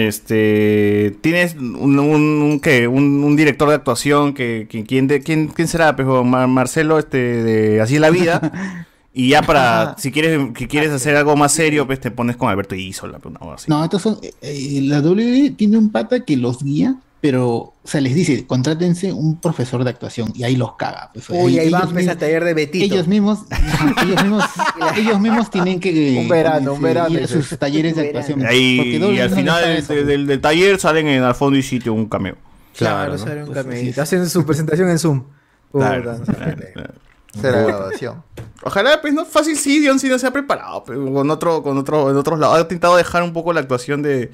este 0.02 1.16
tienes 1.22 1.56
un, 1.56 1.98
un, 2.00 2.00
un- 2.00 2.60
¿qué? 2.60 2.88
un, 2.88 3.24
un 3.24 3.36
director 3.36 3.70
de 3.70 3.76
actuación 3.76 4.34
que, 4.34 4.68
que- 4.70 4.84
quién 4.84 5.08
de- 5.08 5.22
quién 5.22 5.48
quién 5.48 5.68
será 5.68 5.96
pues 5.96 6.08
Mar- 6.26 6.48
Marcelo 6.48 7.00
este 7.00 7.18
de 7.18 7.82
así 7.82 7.96
es 7.96 8.02
la 8.02 8.10
vida 8.10 8.86
y 9.14 9.30
ya 9.30 9.42
para 9.42 9.96
si 9.98 10.12
quieres 10.12 10.40
que 10.54 10.68
quieres 10.68 10.92
hacer 10.92 11.16
algo 11.16 11.36
más 11.36 11.52
serio 11.54 11.86
pues 11.88 12.00
te 12.02 12.12
pones 12.12 12.36
con 12.36 12.50
Alberto 12.50 12.76
Isola 12.76 13.20
pues, 13.20 13.36
cosa 13.38 13.54
así. 13.56 13.66
No, 13.70 13.84
estos 13.84 14.02
son. 14.02 14.18
eh, 14.22 14.34
eh, 14.42 14.80
la 14.84 15.00
WWE 15.02 15.52
tiene 15.58 15.78
un 15.78 15.90
pata 15.90 16.26
que 16.26 16.36
los 16.38 16.62
guía, 16.64 16.96
pero, 17.28 17.48
o 17.56 17.74
sea, 17.84 18.02
les 18.02 18.14
dice, 18.14 18.46
contrátense 18.46 19.12
un 19.12 19.42
profesor 19.42 19.84
de 19.84 19.90
actuación 19.90 20.32
y 20.36 20.44
ahí 20.44 20.56
los 20.56 20.76
caga. 20.76 21.10
pues, 21.12 21.26
Uy, 21.32 21.58
ahí 21.58 21.70
ellos 21.70 21.74
va 21.82 21.84
pues, 21.86 21.96
mismos- 22.06 22.12
al 22.12 22.18
taller 22.20 22.44
de 22.44 22.54
Betito. 22.54 22.86
Ellos 22.86 23.08
mismos, 23.08 23.40
ellos 24.04 24.22
mismos, 24.22 24.44
ellos 24.96 25.20
mismos 25.20 25.50
tienen 25.50 25.80
que 25.80 26.20
Un 26.20 26.30
verano, 26.30 26.74
un 26.74 26.80
eh, 26.82 26.84
verano, 26.84 27.10
ir 27.10 27.24
a 27.24 27.28
sus 27.28 27.50
talleres 27.58 27.96
de 27.96 28.04
actuación. 28.04 28.42
Y 28.42 28.46
ahí 28.46 29.20
al 29.20 29.32
no 29.32 29.36
final 29.36 29.84
del, 29.88 30.06
del- 30.06 30.28
del 30.28 30.40
taller 30.40 30.80
salen 30.80 31.08
en 31.08 31.24
al 31.24 31.34
fondo 31.34 31.58
y 31.58 31.64
sitio 31.64 31.94
un 31.94 32.08
cameo. 32.08 32.36
Claro, 32.78 33.14
¿no? 33.14 33.18
sale 33.18 33.40
un 33.44 33.52
Pues, 33.52 33.64
cameíto. 33.64 33.94
sí. 33.96 34.00
Hacen 34.00 34.30
su 34.30 34.46
presentación 34.46 34.88
en 34.92 35.00
Zoom. 35.00 35.24
Claro, 35.72 36.14
no 36.20 36.26
claro, 36.26 36.58
claro. 36.76 36.94
Será 37.42 37.64
graduación. 37.64 38.22
Ojalá, 38.62 39.02
pues, 39.02 39.16
no 39.16 39.26
fácil 39.26 39.58
sí, 39.58 39.80
Dion 39.80 40.00
sí 40.00 40.10
no 40.10 40.20
se 40.20 40.28
ha 40.28 40.32
preparado, 40.32 40.84
pero 40.86 41.12
con 41.12 41.28
otro, 41.32 41.64
con 41.64 41.76
otro, 41.80 42.12
en 42.12 42.18
otros 42.18 42.38
lados. 42.40 42.58
Ha 42.58 42.62
intentado 42.62 42.96
dejar 42.96 43.24
un 43.24 43.34
poco 43.34 43.52
la 43.52 43.62
actuación 43.62 44.04
de, 44.04 44.30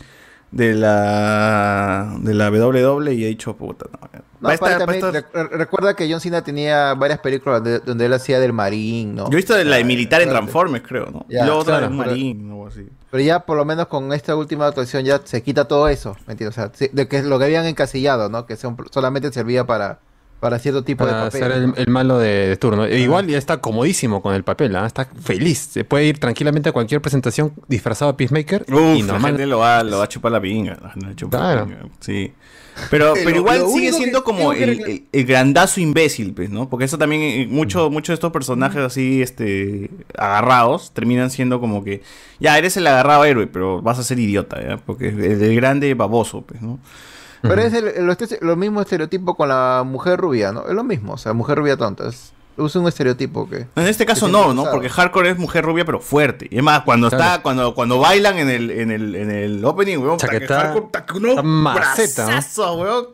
de 0.52 0.74
la 0.76 2.16
de 2.20 2.34
la 2.34 2.50
WWE 2.52 3.14
y 3.14 3.24
ha 3.24 3.28
dicho, 3.28 3.56
puta, 3.56 3.86
no. 3.92 4.10
No, 4.42 4.48
Va 4.48 4.54
a 4.54 4.56
estar- 4.56 4.74
aparte 4.82 5.02
va 5.02 5.10
a 5.10 5.12
también, 5.12 5.24
estar- 5.24 5.50
re- 5.52 5.58
recuerda 5.58 5.96
que 5.96 6.10
John 6.12 6.20
Cena 6.20 6.44
tenía 6.44 6.96
varias 6.96 7.20
películas 7.20 7.64
donde, 7.64 7.80
donde 7.80 8.06
él 8.08 8.14
hacía 8.14 8.40
del 8.40 8.54
marín, 8.54 9.14
¿no? 9.16 9.26
Yo 9.26 9.34
he 9.34 9.36
visto 9.36 9.54
de 9.56 9.64
la 9.66 9.76
de 9.78 9.84
militar 9.84 10.22
en. 10.24 10.30
Transformers, 10.30 10.84
creo, 10.88 11.06
¿no? 11.12 11.26
Ya, 11.30 11.44
y 11.44 11.46
luego 11.46 11.60
otra 11.62 11.78
claro, 11.78 11.92
de 11.94 11.98
pero- 12.00 12.10
Marín, 12.12 12.50
algo 12.50 12.68
así. 12.68 12.90
Pero 13.12 13.24
ya 13.24 13.40
por 13.42 13.56
lo 13.58 13.66
menos 13.66 13.86
con 13.88 14.12
esta 14.14 14.36
última 14.36 14.66
actuación 14.68 15.04
ya 15.06 15.22
se 15.24 15.44
quita 15.44 15.66
todo 15.66 15.88
eso, 15.90 16.16
¿me 16.26 16.34
entiendes? 16.34 16.58
O 16.58 16.62
sea, 16.72 16.90
de 16.92 17.08
que 17.08 17.22
lo 17.22 17.38
que 17.38 17.46
habían 17.46 17.66
encasillado, 17.68 18.30
¿no? 18.30 18.46
Que 18.48 18.56
son- 18.56 18.78
solamente 18.90 19.32
servía 19.32 19.66
para, 19.68 20.00
para 20.42 20.60
cierto 20.60 20.84
tipo 20.84 21.06
Para 21.06 21.20
de 21.20 21.26
papel. 21.28 21.42
ser 21.42 21.52
el, 21.54 21.74
el 21.78 21.88
malo 21.88 22.18
de, 22.20 22.48
de 22.50 22.58
turno. 22.58 22.84
E 22.86 23.00
igual 23.00 23.28
ya 23.28 23.38
está 23.38 23.62
comodísimo 23.62 24.22
con 24.22 24.36
el 24.36 24.44
papel, 24.44 24.76
¿ah? 24.76 24.86
está 24.88 25.06
feliz. 25.24 25.70
Se 25.72 25.86
puede 25.86 26.06
ir 26.08 26.20
tranquilamente 26.20 26.68
a 26.68 26.72
cualquier 26.74 27.00
presentación 27.02 27.54
disfrazado 27.70 28.12
de 28.12 28.18
Peacemaker 28.18 28.66
Uf, 28.68 28.98
y 28.98 29.02
la 29.04 29.14
normal. 29.14 29.32
gente 29.32 29.46
lo 29.46 29.60
va, 29.60 29.84
lo 29.84 30.00
va 30.00 30.04
a 30.04 30.10
chupar 30.10 30.34
la 30.34 30.42
pinga. 30.42 30.78
la 30.82 30.94
la 30.98 31.68
Sí. 32.02 32.34
Pero, 32.90 33.14
pero 33.24 33.36
igual 33.36 33.68
sigue 33.68 33.92
siendo 33.92 34.24
como 34.24 34.54
el, 34.54 34.78
recla- 34.80 34.86
el- 34.88 35.04
el 35.12 35.26
grandazo 35.26 35.82
imbécil, 35.82 36.34
pues, 36.34 36.50
¿no? 36.50 36.70
Porque 36.70 36.86
eso 36.86 36.98
también, 36.98 37.22
eh, 37.22 37.48
mucho- 37.48 37.90
muchos 37.92 38.08
de 38.08 38.14
estos 38.16 38.32
personajes 38.32 38.82
así, 38.82 39.22
este, 39.22 39.92
agarrados, 40.18 40.92
terminan 40.94 41.30
siendo 41.32 41.60
como 41.60 41.84
que, 41.84 42.02
ya, 42.40 42.58
eres 42.58 42.78
el 42.78 42.88
agarrado 42.88 43.26
héroe, 43.26 43.46
pero 43.48 43.82
vas 43.82 44.00
a 44.00 44.04
ser 44.04 44.20
idiota, 44.20 44.62
¿ya? 44.66 44.78
Porque 44.78 45.10
es 45.10 45.14
el, 45.16 45.42
el 45.44 45.56
grande 45.56 45.94
baboso, 45.94 46.42
pues, 46.44 46.62
¿no? 46.62 46.80
Pero 47.42 47.62
es 47.62 47.74
el- 47.74 48.06
lo, 48.06 48.12
este- 48.12 48.40
lo 48.42 48.56
mismo 48.56 48.82
estereotipo 48.82 49.36
con 49.36 49.50
la 49.50 49.84
mujer 49.86 50.20
rubia, 50.20 50.52
¿no? 50.52 50.68
Es 50.68 50.74
lo 50.74 50.84
mismo, 50.84 51.14
o 51.14 51.18
sea, 51.18 51.34
mujer 51.34 51.58
rubia 51.58 51.76
tonta. 51.78 52.08
Es, 52.08 52.34
es 52.58 52.76
un 52.76 52.88
estereotipo 52.88 53.50
que... 53.50 53.66
En 53.76 53.88
este 53.88 54.06
caso 54.06 54.28
no, 54.28 54.54
¿no? 54.54 54.66
Porque 54.70 54.90
hardcore 54.90 55.32
es 55.32 55.38
mujer 55.40 55.66
rubia, 55.66 55.84
pero 55.86 56.00
fuerte. 56.00 56.48
Y 56.52 56.58
es 56.58 56.64
más, 56.64 56.82
cuando 56.82 57.10
Claro. 57.10 57.24
está, 57.24 57.42
cuando, 57.42 57.74
cuando 57.74 57.98
bailan 58.00 58.38
en 58.38 58.50
el, 58.50 58.70
en 58.72 58.92
el, 58.92 59.16
en 59.16 59.32
el 59.32 59.66
opening, 59.66 59.98
weón, 59.98 60.18
Chaqueta- 60.20 60.74
hardcore, 60.74 61.42
brazazos, 61.74 62.78
weón. 62.78 63.08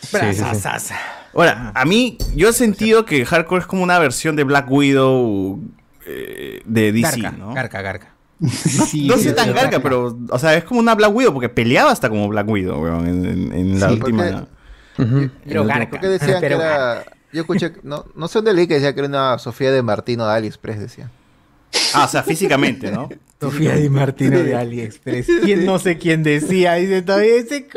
Sí, 0.00 0.06
sí, 0.08 0.34
sí. 0.34 0.40
Brazazaza. 0.42 0.96
Ahora, 1.34 1.72
a 1.74 1.84
mí, 1.84 2.16
yo 2.34 2.48
he 2.48 2.52
sentido 2.52 3.04
que 3.04 3.24
Hardcore 3.24 3.60
es 3.60 3.66
como 3.66 3.82
una 3.84 3.98
versión 4.00 4.34
de 4.34 4.42
Black 4.44 4.68
Widow 4.70 5.60
eh, 6.06 6.62
de 6.64 6.90
DC, 6.92 7.20
Garca, 7.20 7.36
¿no? 7.38 7.54
garca, 7.54 7.82
garca. 7.82 8.08
Sí, 8.48 9.06
no 9.06 9.16
sí, 9.18 9.24
sé 9.24 9.32
tan 9.32 9.52
garca, 9.52 9.80
pero, 9.80 10.18
o 10.30 10.38
sea, 10.38 10.54
es 10.56 10.64
como 10.64 10.80
una 10.80 10.94
Black 10.94 11.14
Widow, 11.14 11.32
porque 11.34 11.48
peleaba 11.50 11.90
hasta 11.90 12.08
como 12.08 12.26
Black 12.28 12.48
Widow, 12.48 12.82
weón, 12.82 13.06
en, 13.06 13.24
en- 13.26 13.52
en 13.52 13.80
la 13.80 13.88
Sí, 13.88 13.94
última. 13.94 14.46
porque-. 14.96 15.30
Pero 15.46 15.64
garca. 15.66 15.90
¿Por 15.90 16.00
qué 16.00 16.08
decían 16.08 16.38
Pero 16.40 16.58
que 16.58 16.64
era... 16.64 17.04
Yo 17.32 17.42
escuché, 17.42 17.72
no, 17.84 18.06
no 18.16 18.28
sé 18.28 18.38
dónde 18.38 18.54
leí 18.54 18.66
que 18.66 18.74
decía 18.74 18.92
que 18.92 19.00
era 19.00 19.08
una 19.08 19.38
Sofía 19.38 19.70
de 19.70 19.82
Martino 19.82 20.26
de 20.26 20.32
AliExpress, 20.34 20.80
decía. 20.80 21.10
Ah, 21.94 22.04
o 22.06 22.08
sea, 22.08 22.22
físicamente, 22.22 22.90
¿no? 22.90 23.08
Sofía 23.40 23.76
Di 23.76 23.88
Martino 23.88 24.38
de 24.40 24.54
AliExpress. 24.56 25.26
¿Quién 25.44 25.64
no 25.64 25.78
sé 25.78 25.96
quién 25.98 26.22
decía? 26.22 26.74
Dice 26.74 27.02
todavía 27.02 27.36
ese 27.36 27.68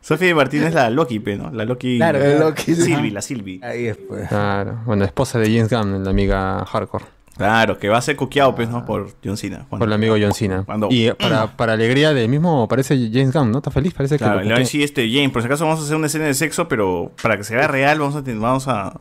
Sofía 0.00 0.28
de 0.28 0.34
Martínez 0.34 0.68
es 0.68 0.74
la 0.74 0.90
Loki, 0.90 1.18
pe, 1.18 1.36
¿no? 1.36 1.50
La 1.50 1.64
Loki. 1.64 1.96
Claro, 1.98 2.18
la 2.18 2.38
Loki, 2.38 2.74
sí. 2.74 2.82
Sylvie, 2.82 3.10
la 3.10 3.20
Sylvie. 3.22 3.60
Ahí 3.62 3.84
después. 3.84 4.28
Claro. 4.28 4.80
Bueno, 4.86 5.04
esposa 5.04 5.38
de 5.38 5.46
James 5.46 5.70
Gunn, 5.70 6.02
la 6.04 6.10
amiga 6.10 6.64
hardcore. 6.64 7.04
Claro, 7.36 7.78
que 7.78 7.88
va 7.88 7.98
a 7.98 8.02
ser 8.02 8.14
cuqueado, 8.16 8.54
pues, 8.54 8.68
¿no? 8.68 8.84
Por 8.84 9.10
John 9.24 9.36
Cena. 9.36 9.66
Por 9.68 9.82
el 9.82 9.92
amigo 9.92 10.14
John 10.20 10.32
Cena. 10.34 10.62
Cuando- 10.64 10.88
Y 10.90 11.08
eh, 11.08 11.14
para, 11.18 11.48
para 11.56 11.72
alegría 11.72 12.12
del 12.14 12.28
mismo, 12.28 12.68
parece 12.68 12.96
James 13.12 13.32
Gunn, 13.32 13.50
¿no? 13.50 13.58
¿Está 13.58 13.70
feliz? 13.70 13.92
Parece 13.92 14.14
que 14.16 14.18
Claro, 14.24 14.34
lo 14.36 14.40
le 14.42 14.46
va 14.48 14.52
a 14.52 14.54
cuquea. 14.56 14.64
decir 14.64 14.82
este 14.82 15.10
James, 15.12 15.30
por 15.32 15.42
si 15.42 15.46
acaso 15.46 15.64
vamos 15.64 15.80
a 15.80 15.84
hacer 15.84 15.96
una 15.96 16.06
escena 16.06 16.26
de 16.26 16.34
sexo, 16.34 16.68
pero 16.68 17.10
para 17.22 17.36
que 17.36 17.44
se 17.44 17.56
vea 17.56 17.66
real, 17.66 17.98
vamos 17.98 18.14
a 18.16 18.22
tener- 18.22 18.40
vamos 18.40 18.68
a. 18.68 18.92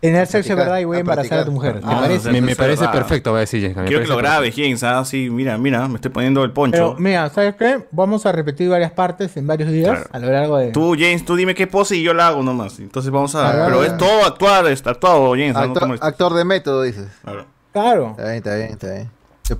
Tener 0.00 0.26
sexo 0.26 0.50
de 0.50 0.56
verdad 0.56 0.78
y 0.78 0.84
voy 0.84 0.96
a 0.96 0.98
a 0.98 1.00
embarazar 1.00 1.38
a 1.38 1.44
tu 1.46 1.52
mujer. 1.52 1.80
¿Te 1.80 1.86
Ah, 1.86 2.00
parece? 2.02 2.30
me, 2.30 2.40
me 2.42 2.54
parece 2.54 2.80
verdad. 2.82 2.92
perfecto, 2.92 3.32
va 3.32 3.38
a 3.38 3.40
decir 3.40 3.62
James 3.62 3.88
Quiero 3.88 4.02
que 4.02 4.08
lo 4.08 4.16
grabes, 4.18 4.54
James, 4.54 4.82
ah, 4.84 5.04
sí, 5.04 5.30
mira, 5.30 5.56
mira, 5.56 5.88
me 5.88 5.94
estoy 5.94 6.10
poniendo 6.10 6.44
el 6.44 6.50
poncho. 6.52 6.72
Pero 6.76 6.96
mira, 6.98 7.30
¿sabes 7.30 7.54
qué? 7.56 7.86
Vamos 7.92 8.26
a 8.26 8.30
repetir 8.32 8.68
varias 8.68 8.92
partes 8.92 9.36
en 9.38 9.46
varios 9.46 9.70
días 9.72 9.90
Claro. 9.90 10.10
a 10.12 10.18
lo 10.18 10.30
largo 10.30 10.58
de. 10.58 10.70
Tú, 10.72 10.92
James, 10.98 11.24
tú 11.24 11.34
dime 11.34 11.54
qué 11.54 11.66
pose 11.66 11.96
y 11.96 12.02
yo 12.02 12.12
la 12.14 12.28
hago 12.28 12.42
nomás. 12.42 12.78
Entonces 12.78 13.10
vamos 13.10 13.34
a. 13.36 13.48
Ah, 13.48 13.66
pero 13.66 13.82
es 13.84 13.96
todo 13.96 14.24
actuar, 14.26 14.66
está 14.66 14.90
actuado, 14.90 15.30
James. 15.30 15.56
ah, 15.56 15.66
no 15.66 15.94
actor 16.00 16.34
de 16.34 16.44
método, 16.44 16.82
dices. 16.82 17.08
Claro. 17.24 17.46
Claro. 17.82 18.10
Está 18.10 18.22
bien, 18.24 18.36
está 18.36 18.54
bien, 18.56 18.70
está 18.70 18.92
bien. 18.92 19.10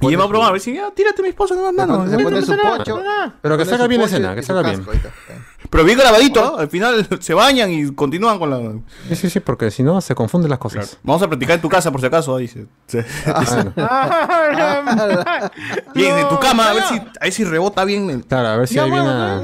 Y 0.01 0.11
yo 0.11 0.19
me 0.19 0.25
a 0.25 0.27
probar, 0.27 0.49
a 0.49 0.53
ver 0.53 0.61
si, 0.61 0.75
ya, 0.75 0.91
tírate 0.91 1.23
mi 1.23 1.29
esposa 1.29 1.55
nomás, 1.55 1.71
se 1.71 1.77
mano. 1.87 1.99
pone- 1.99 2.11
se 2.11 2.25
pone 2.25 2.43
su 2.43 2.57
poncho. 2.57 3.03
Pero 3.41 3.57
que 3.57 3.65
salga 3.65 3.87
bien 3.87 4.01
la 4.01 4.07
escena, 4.09 4.35
que 4.35 4.43
salga 4.43 4.63
bien. 4.69 4.85
ahí. 4.91 5.01
Pero 5.71 5.85
bien 5.85 5.97
grabadito, 5.97 6.57
¿ah? 6.57 6.61
al 6.63 6.69
final 6.69 7.07
se 7.21 7.35
bañan 7.35 7.71
y 7.71 7.95
continúan 7.95 8.37
con 8.41 8.51
la. 8.51 8.59
Sí, 9.11 9.15
sí, 9.15 9.31
sí, 9.31 9.39
porque 9.39 9.71
si 9.71 9.85
no 9.85 10.01
se 10.01 10.17
confunden 10.17 10.51
las 10.51 10.59
cosas. 10.59 10.99
Vamos 11.05 11.23
a 11.23 11.29
practicar 11.29 11.55
en 11.57 11.61
tu 11.63 11.69
casa 11.69 11.93
por 11.93 12.01
si 12.01 12.07
acaso, 12.09 12.37
dice. 12.39 12.67
Sí. 12.89 12.99
Bueno, 13.27 13.73
Bien, 15.95 16.19
en 16.19 16.29
tu 16.31 16.39
cama, 16.41 16.71
a 16.71 16.73
ver 16.73 16.83
si, 16.85 16.95
a 16.97 17.25
ver 17.25 17.33
si 17.33 17.45
rebota 17.45 17.85
bien. 17.85 18.11
el- 18.11 18.25
claro, 18.25 18.49
a 18.49 18.57
ver 18.57 18.67
si 18.69 18.79
hay 18.81 18.91
bien 18.91 19.05
a- 19.07 19.41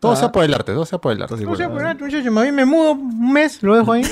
todo 0.00 0.16
sea 0.16 0.32
por 0.32 0.44
el 0.44 0.54
arte, 0.54 0.72
todo 0.72 0.86
sea 0.86 0.98
por 0.98 1.12
el 1.12 1.20
arte. 1.22 1.36
No 1.44 1.54
sé, 1.56 1.68
pero, 1.68 1.94
muchacho, 1.98 2.32
más 2.32 2.44
bien 2.44 2.54
me 2.54 2.64
mudo 2.64 2.92
un 2.92 3.32
mes, 3.32 3.62
lo 3.62 3.76
dejo 3.76 3.92
ahí. 3.92 4.02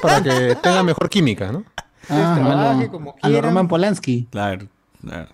Para 0.00 0.22
que 0.22 0.56
tenga 0.62 0.82
mejor 0.82 1.10
química, 1.10 1.52
¿no? 1.52 1.64
Ah, 2.08 2.34
trabaje 2.36 2.80
a 2.80 2.84
lo- 2.86 2.90
como 2.90 3.10
a 3.10 3.14
lo 3.28 3.32
quieran. 3.32 3.50
Roman 3.50 3.68
Polanski. 3.68 4.26
Claro, 4.30 4.66
claro. 5.00 5.28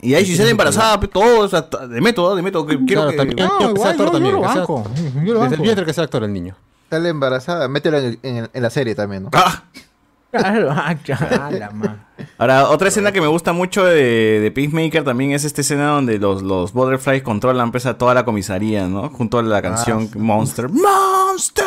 Y 0.00 0.14
ahí 0.14 0.26
si 0.26 0.36
sale 0.36 0.50
embarazada, 0.50 1.00
pe, 1.00 1.08
todo, 1.08 1.40
o 1.40 1.48
sea, 1.48 1.62
de 1.62 2.00
método, 2.00 2.36
de 2.36 2.42
método, 2.42 2.66
que 2.66 2.76
quiero 2.84 3.02
Claro, 3.02 3.10
que... 3.12 3.16
también, 3.16 3.48
No, 3.48 3.74
que 3.74 3.80
sea 3.80 3.90
actor 3.90 4.06
yo- 4.06 4.12
yo 4.12 4.12
también. 4.12 4.34
lo 4.34 4.40
que 4.42 4.48
sea- 4.48 4.56
banco, 4.56 4.84
yo 4.94 5.00
lo 5.34 5.40
desde 5.40 5.44
el 5.44 5.50
banco. 5.50 5.62
vientre 5.62 5.84
que 5.86 5.92
sea 5.94 6.04
actor 6.04 6.24
el 6.24 6.32
niño. 6.32 6.56
Sale 6.90 7.08
embarazada, 7.08 7.68
métela 7.68 7.98
en, 7.98 8.18
en- 8.22 8.50
en 8.52 8.62
la 8.62 8.70
serie 8.70 8.94
también, 8.94 9.22
¿no? 9.24 9.30
Claro, 9.30 10.70
ah, 10.76 10.94
ya, 11.04 11.48
la 11.50 11.70
man. 11.70 12.04
Ahora, 12.38 12.68
otra 12.68 12.88
escena 12.88 13.12
que 13.12 13.20
me 13.20 13.28
gusta 13.28 13.52
mucho 13.52 13.84
de, 13.84 14.40
de 14.40 14.50
Peacemaker 14.50 15.04
también 15.04 15.30
es 15.32 15.44
esta 15.44 15.60
escena 15.62 15.86
donde 15.88 16.18
los, 16.18 16.42
los 16.42 16.72
Butterflies 16.72 17.22
controlan 17.22 17.70
pues, 17.70 17.86
a 17.86 17.96
toda 17.96 18.12
la 18.14 18.24
comisaría, 18.24 18.86
¿no? 18.88 19.08
Junto 19.10 19.38
a 19.38 19.42
la 19.42 19.62
canción 19.62 20.10
Monster. 20.16 20.68
¡Monster! 20.70 21.64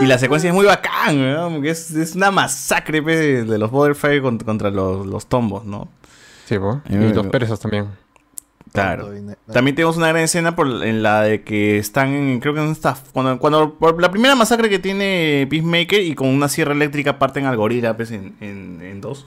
Y 0.00 0.06
la 0.06 0.18
secuencia 0.18 0.48
es 0.50 0.54
muy 0.54 0.66
bacán, 0.66 1.32
¿no? 1.32 1.50
Porque 1.50 1.70
es, 1.70 1.90
es 1.92 2.14
una 2.14 2.30
masacre 2.30 3.02
pues, 3.02 3.48
de, 3.48 3.58
los 3.58 3.70
Butterflies 3.70 4.20
con- 4.22 4.38
contra 4.38 4.70
los, 4.70 5.06
los 5.06 5.26
tombos, 5.26 5.64
¿no? 5.64 5.88
Sí, 6.46 6.58
po. 6.58 6.80
Y 6.88 6.94
los 6.96 7.26
perezos 7.26 7.58
también. 7.60 7.86
Claro. 8.72 9.10
También 9.52 9.74
tenemos 9.74 9.96
una 9.96 10.08
gran 10.08 10.22
escena 10.22 10.54
por, 10.54 10.84
en 10.84 11.02
la 11.02 11.22
de 11.22 11.42
que 11.42 11.78
están, 11.78 12.12
en- 12.12 12.40
creo 12.40 12.52
que 12.52 12.60
en 12.62 12.70
esta, 12.70 12.94
cuando, 13.12 13.38
cuando 13.38 13.74
por 13.74 14.00
la 14.00 14.10
primera 14.10 14.34
masacre 14.34 14.68
que 14.68 14.78
tiene 14.78 15.46
Peacemaker 15.48 16.02
y 16.02 16.14
con 16.14 16.28
una 16.28 16.48
sierra 16.48 16.72
eléctrica 16.72 17.18
parten 17.18 17.46
al 17.46 17.56
gorila 17.56 17.96
pues, 17.96 18.10
en, 18.10 18.36
en, 18.40 18.80
en 18.82 19.00
dos. 19.00 19.26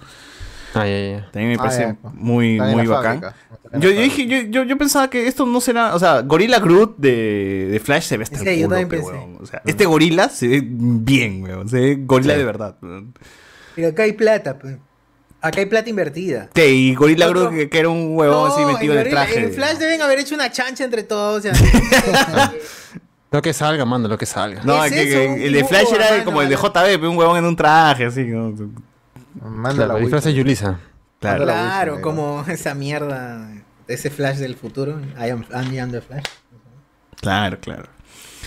Ah, 0.74 0.86
ya, 0.86 1.00
ya. 1.18 1.30
También 1.32 1.50
me 1.50 1.56
Ah, 1.56 1.58
parece 1.58 1.82
ya. 1.82 1.96
muy, 2.14 2.60
muy 2.60 2.86
bacán. 2.88 3.22
fábrica. 3.22 3.36
Yo, 3.80 3.90
yo 3.92 4.02
dije, 4.02 4.26
yo, 4.28 4.38
yo, 4.50 4.64
yo 4.64 4.78
pensaba 4.78 5.10
que 5.10 5.28
esto 5.28 5.46
no 5.46 5.62
será, 5.62 5.94
o 5.96 6.00
sea, 6.00 6.22
Gorilla 6.22 6.60
Groot 6.60 6.98
de, 6.98 7.68
de 7.72 7.80
Flash 7.80 8.04
se 8.04 8.18
ve 8.18 8.24
hasta 8.24 8.38
el 8.38 8.44
Sí, 8.44 8.60
yo 8.60 8.66
culo, 8.68 8.70
también 8.78 8.90
pe, 8.90 8.98
pensé. 8.98 9.12
weón. 9.12 9.38
O 9.42 9.46
sea, 9.46 9.62
este 9.66 9.86
gorila 9.86 10.30
se 10.30 10.48
ve 10.48 10.62
bien, 10.66 11.44
weón. 11.44 11.70
Se 11.70 11.80
ve 11.80 11.96
gorila 12.00 12.36
de 12.38 12.44
verdad. 12.46 12.76
weón. 12.82 13.14
Pero 13.76 13.88
acá 13.90 14.04
hay 14.04 14.14
plata, 14.14 14.58
pues. 14.58 14.78
Acá 15.42 15.60
hay 15.62 15.68
plata 15.68 15.90
invertida. 15.90 16.50
Sí, 16.54 16.62
y 16.62 16.96
Gorilla 16.96 17.28
Groot 17.30 17.52
que, 17.52 17.70
que 17.70 17.80
era 17.80 17.88
un 17.90 18.18
huevón 18.18 18.52
así 18.52 18.62
No, 18.62 18.74
metido 18.74 18.94
en 18.94 19.00
el 19.00 19.10
traje. 19.10 19.40
En 19.40 19.54
Flash 19.54 19.78
deben 19.78 20.02
haber 20.02 20.20
hecho 20.20 20.36
una 20.36 20.52
chancha 20.52 20.84
entre 20.84 21.04
todos. 21.04 21.38
o 21.38 21.42
sea, 21.42 21.54
Lo 23.32 23.42
que 23.42 23.54
salga, 23.54 23.86
mando, 23.86 24.10
lo 24.10 24.18
que 24.18 24.26
salga. 24.26 24.62
No, 24.64 24.84
es 24.84 24.92
que- 24.92 25.04
eso, 25.04 25.18
que 25.20 25.28
un 25.28 25.40
el 25.42 25.54
de 25.54 25.64
Flash 25.64 25.94
era 25.94 26.26
como 26.26 26.42
el 26.42 26.50
de 26.50 26.56
JB, 26.56 27.08
un 27.10 27.16
huevón 27.18 27.38
en 27.38 27.46
un 27.46 27.56
traje, 27.56 28.06
así. 28.06 28.24
¿no? 28.26 28.54
Claro, 29.38 29.88
la 29.94 29.96
disfraz 30.00 30.26
es 30.26 30.36
Yulisa. 30.36 30.80
Claro. 31.20 31.44
Claro, 31.44 32.02
como 32.02 32.44
esa 32.48 32.74
mierda, 32.74 33.52
ese 33.88 34.10
Flash 34.10 34.38
del 34.38 34.56
futuro. 34.56 35.00
I 35.20 35.30
am, 35.30 35.44
I'm 35.54 35.72
Young 35.72 35.92
the 35.92 36.02
Flash. 36.02 36.24
Claro, 37.22 37.60
claro. 37.60 37.90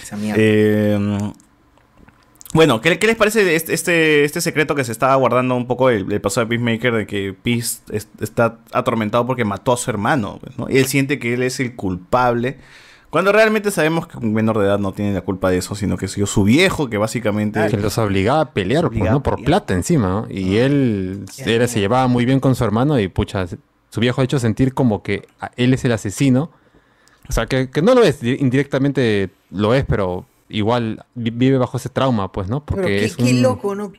Esa 0.02 0.16
mierda. 0.16 0.40
Eh, 0.42 1.32
bueno, 2.54 2.80
¿qué, 2.82 2.98
qué 2.98 3.06
les 3.06 3.16
parece 3.16 3.44
de 3.44 3.56
este, 3.56 3.72
este, 3.72 4.24
este 4.24 4.40
secreto 4.42 4.74
que 4.74 4.84
se 4.84 4.92
estaba 4.92 5.14
guardando 5.16 5.54
un 5.56 5.66
poco 5.66 5.88
el, 5.88 6.10
el 6.12 6.20
pasado 6.20 6.44
de 6.46 6.50
Peacemaker 6.50 6.92
de 6.94 7.06
que 7.06 7.32
Peace 7.32 7.78
es- 7.90 8.08
está 8.20 8.58
atormentado 8.72 9.26
porque 9.26 9.44
mató 9.44 9.72
a 9.72 9.76
su 9.78 9.88
hermano? 9.90 10.38
¿no? 10.58 10.66
Y 10.68 10.76
él 10.78 10.84
siente 10.86 11.18
que 11.18 11.32
él 11.34 11.42
es 11.42 11.60
el 11.60 11.74
culpable. 11.76 12.58
Cuando 13.12 13.30
realmente 13.30 13.70
sabemos 13.70 14.06
que 14.06 14.16
un 14.16 14.32
menor 14.32 14.58
de 14.58 14.64
edad 14.64 14.78
no 14.78 14.92
tiene 14.92 15.12
la 15.12 15.20
culpa 15.20 15.50
de 15.50 15.58
eso, 15.58 15.74
sino 15.74 15.98
que 15.98 16.06
es 16.06 16.12
su 16.12 16.44
viejo, 16.44 16.88
que 16.88 16.96
básicamente... 16.96 17.60
Que 17.68 17.76
los 17.76 17.98
obligaba 17.98 18.40
a 18.40 18.50
pelear, 18.54 18.88
pues, 18.88 18.98
¿no? 19.10 19.22
Por 19.22 19.44
plata 19.44 19.74
encima, 19.74 20.08
¿no? 20.08 20.26
Y 20.30 20.56
él 20.56 21.26
era- 21.44 21.68
se 21.68 21.78
llevaba 21.78 22.06
muy 22.08 22.24
bien 22.24 22.40
con 22.40 22.54
su 22.54 22.64
hermano 22.64 22.98
y, 22.98 23.08
pucha, 23.08 23.46
su 23.90 24.00
viejo 24.00 24.22
ha 24.22 24.24
hecho 24.24 24.38
sentir 24.38 24.72
como 24.72 25.02
que 25.02 25.28
él 25.58 25.74
es 25.74 25.84
el 25.84 25.92
asesino. 25.92 26.50
O 27.28 27.32
sea, 27.32 27.44
que, 27.44 27.68
que 27.68 27.82
no 27.82 27.94
lo 27.94 28.02
es, 28.02 28.20
di- 28.20 28.36
indirectamente 28.40 29.28
lo 29.50 29.74
es, 29.74 29.84
pero 29.84 30.24
igual 30.48 31.04
vi- 31.14 31.30
vive 31.30 31.58
bajo 31.58 31.76
ese 31.76 31.90
trauma, 31.90 32.32
pues, 32.32 32.48
¿no? 32.48 32.64
Pero 32.64 32.80
Porque 32.80 32.96
qué, 32.96 33.04
es 33.04 33.16
qué 33.16 33.24
un... 33.24 33.42
loco, 33.42 33.74
¿no? 33.74 33.92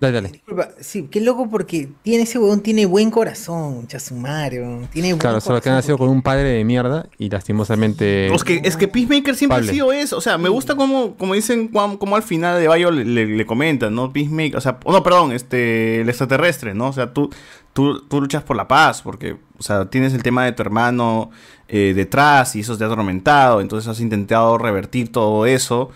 Dale, 0.00 0.12
dale. 0.14 0.28
Disculpa, 0.28 0.68
sí, 0.80 1.08
qué 1.10 1.20
loco 1.20 1.48
porque 1.48 1.88
tiene 2.02 2.24
ese 2.24 2.38
huevón, 2.38 2.60
tiene 2.60 2.84
buen 2.84 3.10
corazón, 3.10 3.86
chasumario. 3.86 4.86
Tiene 4.92 5.08
buen 5.10 5.18
Claro, 5.18 5.40
solo 5.40 5.60
que 5.62 5.70
ha 5.70 5.72
nacido 5.74 5.96
con 5.96 6.08
un 6.10 6.20
padre 6.20 6.42
de 6.50 6.64
mierda 6.64 7.06
y 7.16 7.30
lastimosamente... 7.30 8.26
Es 8.34 8.44
que, 8.44 8.60
es 8.64 8.76
que 8.76 8.88
Peacemaker 8.88 9.34
siempre 9.36 9.58
ha 9.58 9.62
sido 9.62 9.92
eso. 9.92 10.18
O 10.18 10.20
sea, 10.20 10.36
me 10.36 10.48
gusta 10.48 10.74
como, 10.74 11.14
como 11.16 11.34
dicen, 11.34 11.68
como, 11.68 11.98
como 11.98 12.16
al 12.16 12.22
final 12.22 12.60
de 12.60 12.68
Bayo 12.68 12.90
le, 12.90 13.04
le- 13.04 13.26
le 13.26 13.46
comentan, 13.46 13.94
¿no? 13.94 14.12
Peacemaker, 14.12 14.56
o 14.56 14.60
sea, 14.60 14.78
oh, 14.84 14.92
no, 14.92 15.02
perdón, 15.02 15.32
este, 15.32 16.00
el 16.02 16.08
extraterrestre, 16.08 16.74
¿no? 16.74 16.88
O 16.88 16.92
sea, 16.92 17.12
tú, 17.14 17.30
tú, 17.72 18.00
tú 18.02 18.20
luchas 18.20 18.42
por 18.42 18.56
la 18.56 18.68
paz, 18.68 19.00
porque, 19.00 19.36
o 19.58 19.62
sea, 19.62 19.86
tienes 19.88 20.12
el 20.12 20.22
tema 20.22 20.44
de 20.44 20.52
tu 20.52 20.60
hermano 20.62 21.30
eh, 21.68 21.92
detrás 21.94 22.56
y 22.56 22.60
eso 22.60 22.76
te 22.76 22.84
ha 22.84 22.88
atormentado, 22.88 23.60
entonces 23.62 23.88
has 23.88 24.00
intentado 24.00 24.58
revertir 24.58 25.10
todo 25.12 25.46
eso. 25.46 25.90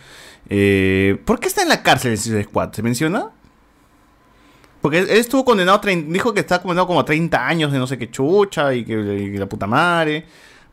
Eh, 0.49 1.21
¿Por 1.27 1.41
qué 1.41 1.49
está 1.49 1.63
en 1.63 1.69
la 1.69 1.83
cárcel 1.83 2.13
el 2.13 2.19
Suicide 2.19 2.45
Squad? 2.45 2.73
¿Se 2.73 2.83
menciona? 2.83 3.31
Porque 4.89 4.99
él 5.01 5.11
él 5.11 5.19
estuvo 5.19 5.45
condenado, 5.45 5.81
dijo 6.07 6.33
que 6.33 6.41
está 6.41 6.63
condenado 6.63 6.87
como 6.87 7.01
a 7.01 7.05
30 7.05 7.47
años 7.47 7.71
de 7.73 7.79
no 7.79 7.87
sé 7.87 7.99
qué 7.99 8.11
chucha 8.11 8.73
y 8.75 8.85
que, 8.85 8.93
y 8.95 9.37
la 9.37 9.47
puta 9.47 9.67
madre. 9.67 10.25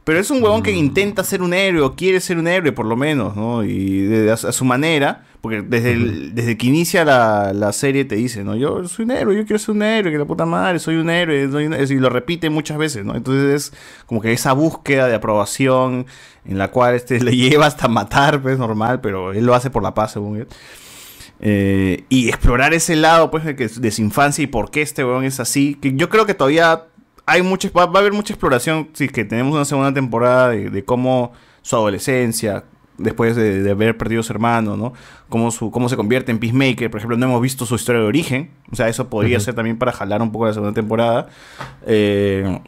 Pero 0.05 0.19
es 0.19 0.29
un 0.29 0.41
huevón 0.41 0.61
que 0.61 0.71
intenta 0.71 1.23
ser 1.23 1.41
un 1.41 1.51
héroe 1.53 1.81
o 1.81 1.95
quiere 1.95 2.19
ser 2.21 2.37
un 2.37 2.47
héroe 2.47 2.71
por 2.71 2.85
lo 2.85 2.95
menos, 2.95 3.35
¿no? 3.35 3.63
Y 3.63 4.01
de, 4.03 4.31
a, 4.31 4.37
su- 4.37 4.47
a 4.47 4.51
su 4.51 4.63
manera, 4.63 5.25
porque 5.41 5.63
desde, 5.63 5.93
el- 5.93 6.35
desde 6.35 6.55
que 6.57 6.67
inicia 6.67 7.03
la, 7.03 7.53
la 7.53 7.73
serie 7.73 8.05
te 8.05 8.15
dice, 8.15 8.43
¿no? 8.43 8.55
Yo 8.55 8.87
soy 8.87 9.05
un 9.05 9.11
héroe, 9.11 9.35
yo 9.35 9.45
quiero 9.45 9.57
ser 9.57 9.73
un 9.73 9.81
héroe, 9.81 10.11
que 10.11 10.19
la 10.19 10.25
puta 10.25 10.45
madre, 10.45 10.77
soy 10.77 10.97
un 10.97 11.09
héroe, 11.09 11.49
soy 11.51 11.65
un- 11.65 11.73
y 11.73 11.95
lo 11.95 12.09
repite 12.11 12.51
muchas 12.51 12.77
veces, 12.77 13.03
¿no? 13.03 13.15
Entonces 13.15 13.71
es 13.71 13.73
como 14.05 14.21
que 14.21 14.31
esa 14.31 14.53
búsqueda 14.53 15.07
de 15.07 15.15
aprobación 15.15 16.05
en 16.47 16.57
la 16.59 16.69
cual 16.69 16.93
este 16.93 17.19
le 17.23 17.35
lleva 17.35 17.65
hasta 17.65 17.87
matar, 17.87 18.43
pues 18.43 18.59
normal, 18.59 19.01
pero 19.01 19.33
él 19.33 19.43
lo 19.45 19.55
hace 19.55 19.71
por 19.71 19.81
la 19.81 19.95
paz, 19.95 20.11
según 20.13 20.37
él. 20.37 20.47
Eh, 21.47 22.05
y 22.09 22.27
explorar 22.27 22.73
ese 22.73 22.95
lado 22.95 23.29
pues 23.29 23.45
de, 23.45 23.55
que, 23.55 23.67
de 23.67 23.91
su 23.91 24.01
infancia 24.01 24.43
y 24.43 24.47
por 24.47 24.71
qué 24.71 24.81
este 24.81 25.05
weón 25.05 25.25
es 25.25 25.39
así. 25.39 25.75
Que 25.79 25.93
yo 25.93 26.09
creo 26.09 26.25
que 26.25 26.33
todavía 26.33 26.85
hay 27.27 27.43
mucha, 27.43 27.69
va, 27.69 27.85
va 27.85 27.99
a 27.99 28.01
haber 28.01 28.13
mucha 28.13 28.33
exploración 28.33 28.89
si 28.93 29.03
es 29.03 29.11
que 29.11 29.25
tenemos 29.25 29.53
una 29.53 29.63
segunda 29.63 29.93
temporada 29.93 30.49
de, 30.49 30.71
de 30.71 30.83
cómo 30.83 31.33
su 31.61 31.75
adolescencia, 31.75 32.63
después 32.97 33.35
de, 33.35 33.61
de 33.61 33.71
haber 33.71 33.95
perdido 33.95 34.21
a 34.21 34.23
su 34.23 34.33
hermano, 34.33 34.75
¿no? 34.75 34.93
Cómo, 35.29 35.51
su, 35.51 35.69
cómo 35.69 35.87
se 35.87 35.95
convierte 35.95 36.31
en 36.31 36.39
Peacemaker. 36.39 36.89
Por 36.89 36.99
ejemplo, 36.99 37.15
no 37.17 37.27
hemos 37.27 37.41
visto 37.41 37.65
su 37.67 37.75
historia 37.75 38.01
de 38.01 38.07
origen. 38.07 38.49
O 38.71 38.75
sea, 38.75 38.87
eso 38.87 39.07
podría 39.09 39.39
ser 39.39 39.53
también 39.53 39.77
para 39.77 39.91
jalar 39.91 40.23
un 40.23 40.31
poco 40.31 40.47
la 40.47 40.53
segunda 40.53 40.73
temporada. 40.73 41.27
Eh, 41.85 42.59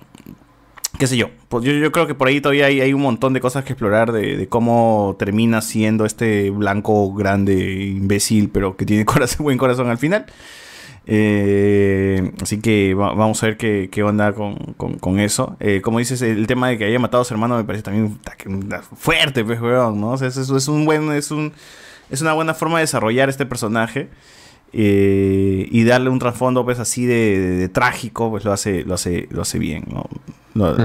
qué 0.97 1.07
sé 1.07 1.17
yo. 1.17 1.29
Pues 1.49 1.63
yo, 1.63 1.91
creo 1.91 2.07
que 2.07 2.15
por 2.15 2.27
ahí 2.27 2.41
todavía 2.41 2.65
hay, 2.65 2.93
un 2.93 3.01
montón 3.01 3.33
de 3.33 3.39
cosas 3.41 3.63
que 3.63 3.73
explorar 3.73 4.11
de, 4.11 4.35
de 4.37 4.47
cómo 4.47 5.15
termina 5.19 5.61
siendo 5.61 6.05
este 6.05 6.49
blanco 6.49 7.13
grande, 7.13 7.85
imbécil, 7.85 8.49
pero 8.49 8.75
que 8.75 8.85
tiene 8.85 9.05
corazón, 9.05 9.43
buen 9.45 9.57
corazón 9.57 9.89
al 9.89 9.97
final. 9.97 10.25
Eh, 11.09 12.31
así 12.41 12.59
que 12.59 12.93
va- 12.93 13.13
vamos 13.13 13.41
a 13.41 13.47
ver 13.47 13.57
qué, 13.57 13.89
qué 13.91 14.03
onda 14.03 14.33
con, 14.33 14.55
con- 14.75 14.99
con 14.99 15.19
eso. 15.19 15.55
Eh, 15.59 15.81
como 15.81 15.99
dices, 15.99 16.21
el 16.21 16.47
tema 16.47 16.67
de 16.69 16.77
que 16.77 16.85
haya 16.85 16.99
matado 16.99 17.21
a 17.21 17.25
su 17.25 17.33
hermano 17.33 17.55
me 17.57 17.63
parece 17.63 17.83
también 17.83 18.19
fuerte, 18.97 19.43
pues, 19.45 19.61
weón, 19.61 20.01
¿no? 20.01 20.11
O 20.11 20.17
sea, 20.17 20.27
es- 20.27 20.37
es 20.37 20.67
un 20.67 20.83
buen, 20.85 21.11
es 21.13 21.31
un, 21.31 21.53
es 22.09 22.21
una 22.21 22.33
buena 22.33 22.53
forma 22.53 22.79
de 22.79 22.83
desarrollar 22.83 23.29
este 23.29 23.45
personaje. 23.45 24.09
Eh, 24.73 25.67
y 25.71 25.83
darle 25.83 26.09
un 26.09 26.19
trasfondo 26.19 26.63
pues 26.65 26.79
así 26.79 27.05
de, 27.05 27.39
de- 27.39 27.55
de 27.57 27.69
trágico 27.69 28.29
pues 28.29 28.43
lo 28.45 28.51
hace 28.51 28.83
lo 28.83 28.93
hace 28.95 29.27
lo 29.31 29.41
hace 29.41 29.59
bien 29.59 29.83
¿no? 29.91 30.05
lo, 30.53 30.75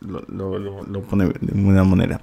lo- 0.00 0.22
lo- 0.28 0.58
lo- 0.58 0.82
lo 0.84 1.00
pone 1.02 1.26
de 1.26 1.60
buena 1.62 1.84
manera 1.84 2.20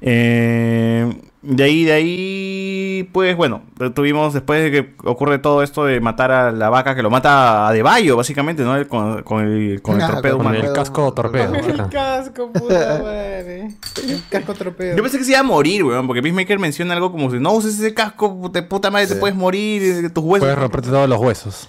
Eh, 0.00 1.12
de 1.46 1.62
ahí 1.62 1.84
de 1.84 1.92
ahí 1.92 3.10
pues 3.12 3.36
bueno 3.36 3.62
tuvimos 3.94 4.32
después 4.32 4.62
de 4.62 4.70
que 4.70 4.94
ocurre 5.04 5.38
todo 5.38 5.62
esto 5.62 5.84
de 5.84 6.00
matar 6.00 6.32
a 6.32 6.52
la 6.52 6.70
vaca 6.70 6.94
que 6.94 7.02
lo 7.02 7.10
mata 7.10 7.68
a 7.68 7.72
Deballo 7.72 8.16
básicamente 8.16 8.62
no 8.62 8.88
con, 8.88 9.22
con 9.22 9.44
el, 9.44 9.82
con 9.82 9.96
el 9.96 10.02
Ah, 10.02 10.12
torpedo 10.12 10.38
con 10.38 10.46
humano 10.46 10.64
el 10.66 10.72
casco 10.72 11.12
torpedo. 11.12 11.54
El 11.54 11.88
casco, 11.90 12.50
puta 12.52 12.98
madre. 13.02 13.68
El 14.06 14.22
casco 14.30 14.54
torpedo. 14.54 14.96
Yo 14.96 15.02
pensé 15.02 15.18
que 15.18 15.24
se 15.24 15.32
iba 15.32 15.40
a 15.40 15.44
morir, 15.44 15.84
weón, 15.84 16.06
porque 16.06 16.22
Peacemaker 16.22 16.58
menciona 16.58 16.94
algo 16.94 17.12
como 17.12 17.30
si 17.30 17.38
no 17.38 17.52
uses 17.52 17.78
ese 17.78 17.92
casco, 17.94 18.50
de 18.52 18.62
puta 18.62 18.90
madre, 18.90 19.06
te 19.06 19.16
puedes 19.16 19.36
morir, 19.36 20.12
tus 20.12 20.24
huesos. 20.24 20.46
Puedes 20.46 20.58
romperte 20.58 20.88
todos 20.88 21.08
los 21.08 21.18
huesos. 21.18 21.68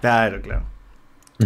Claro, 0.00 0.40
claro. 0.40 0.62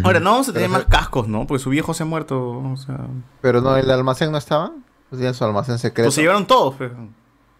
Ahora, 0.05 0.21
no 0.21 0.31
vamos 0.33 0.49
a 0.49 0.53
tener 0.53 0.69
más 0.69 0.85
cascos, 0.85 1.27
¿no? 1.27 1.47
Porque 1.47 1.63
su 1.63 1.71
viejo 1.71 1.95
se 1.95 2.05
ha 2.05 2.07
muerto, 2.07 2.59
o 2.59 2.77
sea... 2.77 2.99
Pero 3.41 3.61
no, 3.61 3.77
el 3.77 3.91
almacén 3.91 4.31
no 4.31 4.39
estaba. 4.39 4.73
Pues 5.11 5.19
tienen 5.21 5.35
su 5.35 5.45
almacén 5.45 5.79
secreto. 5.79 6.07
Pues 6.07 6.15
se 6.15 6.23
llevaron 6.23 6.47
todos, 6.47 6.75
pues. 6.77 6.91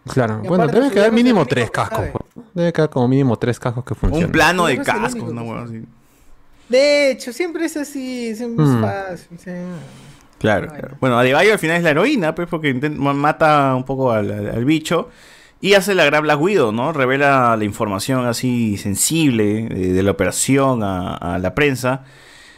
Claro. 0.07 0.41
Y 0.43 0.47
Bueno, 0.47 0.65
debe 0.67 0.89
quedar 0.89 1.11
mínimo 1.11 1.45
tres 1.45 1.69
cascos. 1.69 1.97
sabe. 1.99 2.13
Debe 2.53 2.73
quedar 2.73 2.89
como 2.89 3.07
mínimo 3.07 3.37
tres 3.37 3.59
cascos 3.59 3.83
que 3.85 3.93
funcionan. 3.93 4.25
Un 4.27 4.31
plano 4.31 4.65
de 4.65 4.81
cascos, 4.81 5.21
una 5.29 5.43
weón 5.43 5.65
así. 5.65 5.83
De 6.69 7.11
hecho, 7.11 7.33
siempre 7.33 7.65
es 7.65 7.75
así, 7.77 8.33
siempre 8.35 8.65
Mm. 8.65 8.75
es 8.75 8.81
fácil. 8.91 9.39
sí. 9.39 9.51
Claro, 10.39 10.69
claro. 10.69 10.97
Bueno, 10.99 11.19
Adebayo 11.19 11.53
al 11.53 11.59
final 11.59 11.77
es 11.77 11.83
la 11.83 11.91
heroína, 11.91 12.33
pues, 12.33 12.47
porque 12.47 12.73
mata 12.73 13.75
un 13.75 13.83
poco 13.83 14.11
al, 14.11 14.31
al- 14.31 14.49
al 14.49 14.65
bicho. 14.65 15.09
Y 15.59 15.75
hace 15.75 15.93
la 15.93 16.03
gran 16.05 16.23
Black 16.23 16.41
Widow, 16.41 16.71
¿no? 16.71 16.91
Revela 16.93 17.55
la 17.55 17.63
información 17.63 18.25
así 18.25 18.77
sensible 18.77 19.67
eh, 19.69 19.93
de 19.93 20.01
la 20.01 20.09
operación 20.09 20.81
a, 20.81 21.13
a 21.15 21.37
la 21.37 21.53
prensa. 21.53 22.05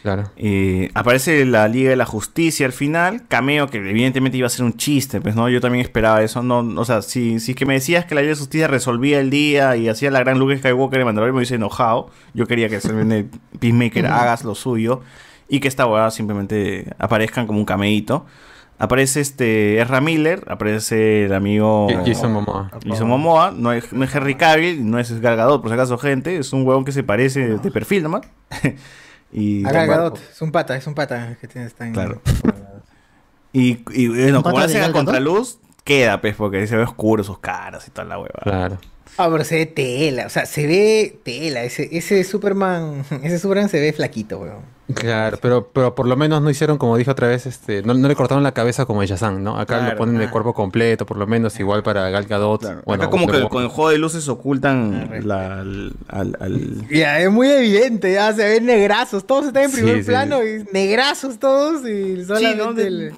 Claro. 0.04 0.24
Eh, 0.36 0.90
aparece 0.92 1.46
la 1.46 1.66
Liga 1.66 1.88
de 1.88 1.96
la 1.96 2.04
Justicia 2.04 2.66
al 2.66 2.72
final. 2.72 3.22
Cameo 3.26 3.68
que 3.68 3.78
evidentemente 3.78 4.36
iba 4.36 4.46
a 4.46 4.50
ser 4.50 4.66
un 4.66 4.76
chiste, 4.76 5.18
pues, 5.22 5.34
¿no? 5.34 5.48
Yo 5.48 5.62
también 5.62 5.82
esperaba 5.82 6.22
eso. 6.22 6.42
No, 6.42 6.58
o 6.58 6.84
sea, 6.84 7.00
si, 7.00 7.40
si 7.40 7.52
es 7.52 7.56
que 7.56 7.64
me 7.64 7.72
decías 7.72 8.04
que 8.04 8.14
la 8.14 8.20
Liga 8.20 8.32
de 8.32 8.34
la 8.34 8.40
Justicia 8.40 8.68
resolvía 8.68 9.18
el 9.18 9.30
día 9.30 9.76
y 9.76 9.88
hacía 9.88 10.10
la 10.10 10.20
gran 10.20 10.38
Luke 10.38 10.58
Skywalker 10.58 10.98
de 10.98 11.06
Mandalorian, 11.06 11.34
me 11.34 11.38
hubiese 11.38 11.54
enojado. 11.54 12.10
Yo 12.34 12.46
quería 12.46 12.68
que 12.68 12.76
el 12.76 13.30
Peacemaker 13.58 14.08
hagas 14.08 14.44
lo 14.44 14.54
suyo 14.54 15.00
y 15.48 15.60
que 15.60 15.68
esta 15.68 15.86
hueá 15.86 16.10
simplemente 16.10 16.92
aparezcan 16.98 17.46
como 17.46 17.58
un 17.58 17.64
cameíto. 17.64 18.26
Aparece 18.78 19.22
este 19.22 19.80
Ezra 19.80 20.02
Miller, 20.02 20.44
aparece 20.48 21.24
el 21.24 21.32
amigo 21.32 21.86
Jason 22.04 22.30
Momoa. 22.30 22.70
Jason 22.86 23.08
Momoa, 23.08 23.52
no 23.56 23.72
es, 23.72 23.90
no 23.94 24.04
es 24.04 24.14
Henry 24.14 24.34
Cavill, 24.34 24.90
no 24.90 24.98
es 24.98 25.18
Gal 25.22 25.36
Gadot, 25.36 25.62
por 25.62 25.70
si 25.70 25.74
acaso, 25.74 25.96
gente, 25.96 26.36
es 26.36 26.52
un 26.52 26.66
huevón 26.66 26.84
que 26.84 26.92
se 26.92 27.02
parece 27.02 27.56
de 27.56 27.70
perfil 27.70 28.02
nomás. 28.02 28.26
y 29.34 29.62
Gadot, 29.62 30.18
es 30.32 30.40
un 30.42 30.52
pata, 30.52 30.76
es 30.76 30.86
un 30.86 30.94
pata 30.94 31.36
que 31.40 31.48
tiene 31.48 31.66
está 31.66 31.86
en- 31.86 31.92
Claro. 31.92 32.22
Y, 33.52 33.82
y 33.92 34.08
bueno, 34.08 34.38
¿Un 34.38 34.42
como 34.42 34.58
hacen 34.58 34.82
a 34.82 34.92
contraluz, 34.92 35.58
queda, 35.84 36.20
pues, 36.20 36.34
porque 36.34 36.66
se 36.66 36.76
ve 36.76 36.82
oscuro 36.82 37.22
sus 37.22 37.38
caras 37.38 37.86
y 37.86 37.90
toda 37.90 38.06
la 38.06 38.18
hueva. 38.18 38.40
Claro. 38.42 38.78
Ah, 39.16 39.28
pero 39.30 39.44
se 39.44 39.56
ve 39.56 39.66
tela, 39.66 40.26
o 40.26 40.28
sea, 40.30 40.44
se 40.46 40.66
ve 40.66 41.18
tela. 41.22 41.62
Ese, 41.62 41.88
ese 41.92 42.24
Superman, 42.24 43.04
ese 43.22 43.38
Superman 43.38 43.68
se 43.68 43.80
ve 43.80 43.92
flaquito, 43.92 44.38
weón. 44.38 44.74
Claro, 44.92 45.38
pero, 45.40 45.70
pero 45.72 45.94
por 45.94 46.06
lo 46.06 46.14
menos 46.14 46.42
no 46.42 46.50
hicieron, 46.50 46.76
como 46.76 46.98
dije 46.98 47.10
otra 47.10 47.26
vez, 47.28 47.46
este, 47.46 47.82
no, 47.82 47.94
no 47.94 48.06
le 48.06 48.14
cortaron 48.14 48.42
la 48.42 48.52
cabeza 48.52 48.84
como 48.84 49.02
Shazam, 49.02 49.42
¿no? 49.42 49.58
Acá 49.58 49.78
Claro, 49.78 49.92
lo 49.92 49.96
ponen 49.96 50.18
de 50.18 50.28
cuerpo 50.28 50.52
completo, 50.52 51.06
por 51.06 51.16
lo 51.16 51.26
menos, 51.26 51.58
igual 51.58 51.82
para 51.82 52.10
Gal 52.10 52.26
Gadot. 52.26 52.84
Bueno, 52.84 53.02
Acá 53.04 53.10
como 53.10 53.26
que 53.26 53.48
con 53.48 53.62
el 53.62 53.68
juego 53.70 53.88
de 53.90 53.96
luces 53.98 54.28
ocultan 54.28 55.08
la, 55.24 55.60
al, 55.60 55.94
al- 56.08 56.36
al- 56.38 56.88
Ya, 56.90 57.18
es 57.18 57.30
muy 57.30 57.48
evidente, 57.48 58.12
ya 58.12 58.30
se 58.34 58.44
ven 58.46 58.66
negrazos, 58.66 59.26
todos 59.26 59.46
están 59.46 59.62
en 59.64 59.70
Sí, 59.70 59.76
primer 59.76 59.98
sí. 60.04 60.10
plano 60.10 60.44
y 60.44 60.64
negrazos 60.72 61.38
todos 61.38 61.88
y 61.88 62.22
solamente 62.26 62.56
¿no? 62.62 62.72
De- 62.74 62.86
el- 62.86 63.14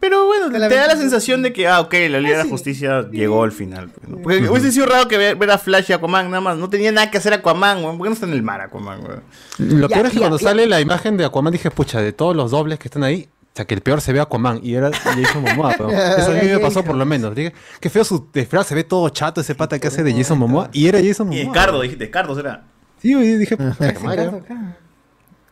Pero 0.00 0.26
bueno, 0.26 0.50
te 0.50 0.58
da 0.74 0.86
la 0.86 0.96
sensación 0.96 1.42
de 1.42 1.52
que, 1.52 1.66
ah, 1.68 1.80
ok, 1.80 1.92
la 2.10 2.20
Liga 2.20 2.38
de 2.38 2.44
la 2.44 2.50
Justicia 2.50 3.08
llegó 3.10 3.42
al 3.42 3.52
final. 3.52 3.90
pues, 3.90 4.08
¿no? 4.08 4.18
Porque 4.22 4.48
hubiese 4.48 4.72
sido 4.72 4.86
raro 4.86 5.08
que 5.08 5.16
ver, 5.18 5.36
ver 5.36 5.50
a 5.50 5.58
Flash 5.58 5.86
y 5.90 5.92
Aquaman 5.92 6.30
nada 6.30 6.40
más. 6.40 6.56
No 6.56 6.68
tenía 6.68 6.92
nada 6.92 7.10
que 7.10 7.18
hacer 7.18 7.32
Aquaman, 7.32 7.78
weón. 7.84 7.98
¿Por 7.98 8.06
qué 8.06 8.10
no 8.10 8.14
está 8.14 8.26
en 8.26 8.32
el 8.32 8.42
mar 8.42 8.60
Aquaman, 8.60 9.00
weón? 9.04 9.22
Lo 9.58 9.88
Ya, 9.88 9.94
peor 9.96 10.06
es 10.06 10.12
que 10.12 10.18
ya, 10.18 10.20
cuando 10.22 10.38
ya. 10.38 10.44
sale 10.48 10.66
la 10.66 10.80
imagen 10.80 11.16
de 11.16 11.24
Aquaman 11.24 11.52
dije, 11.52 11.70
pucha, 11.70 12.00
de 12.00 12.12
todos 12.12 12.34
los 12.36 12.50
dobles 12.50 12.78
que 12.78 12.88
están 12.88 13.04
ahí, 13.04 13.28
o 13.52 13.56
sea, 13.56 13.64
que 13.66 13.74
el 13.74 13.80
peor 13.80 14.00
se 14.02 14.12
ve 14.12 14.20
Aquaman 14.20 14.60
y 14.62 14.74
era 14.74 14.90
Jason 14.92 15.42
Momoa. 15.42 15.74
pero 15.78 15.90
Eso 16.18 16.30
a 16.32 16.34
mí 16.34 16.46
me 16.48 16.58
pasó 16.58 16.84
por 16.84 16.94
lo 16.94 17.06
menos. 17.06 17.34
Dije, 17.34 17.52
qué 17.80 17.88
feo 17.90 18.04
su 18.04 18.28
disfraz, 18.32 18.66
se 18.66 18.74
ve 18.74 18.84
todo 18.84 19.08
chato 19.08 19.40
ese 19.40 19.54
pata 19.54 19.78
que 19.78 19.88
hace 19.88 20.02
de 20.02 20.12
Jason 20.12 20.38
Momoa 20.38 20.68
y 20.72 20.86
era 20.88 20.98
Jason 21.02 21.32
Y 21.32 21.36
Momoa. 21.38 21.54
Descardo, 21.54 21.80
dijiste, 21.80 22.04
Descardo 22.04 22.34
será. 22.34 22.64
Sí, 23.00 23.14
güey, 23.14 23.36
dije. 23.38 23.56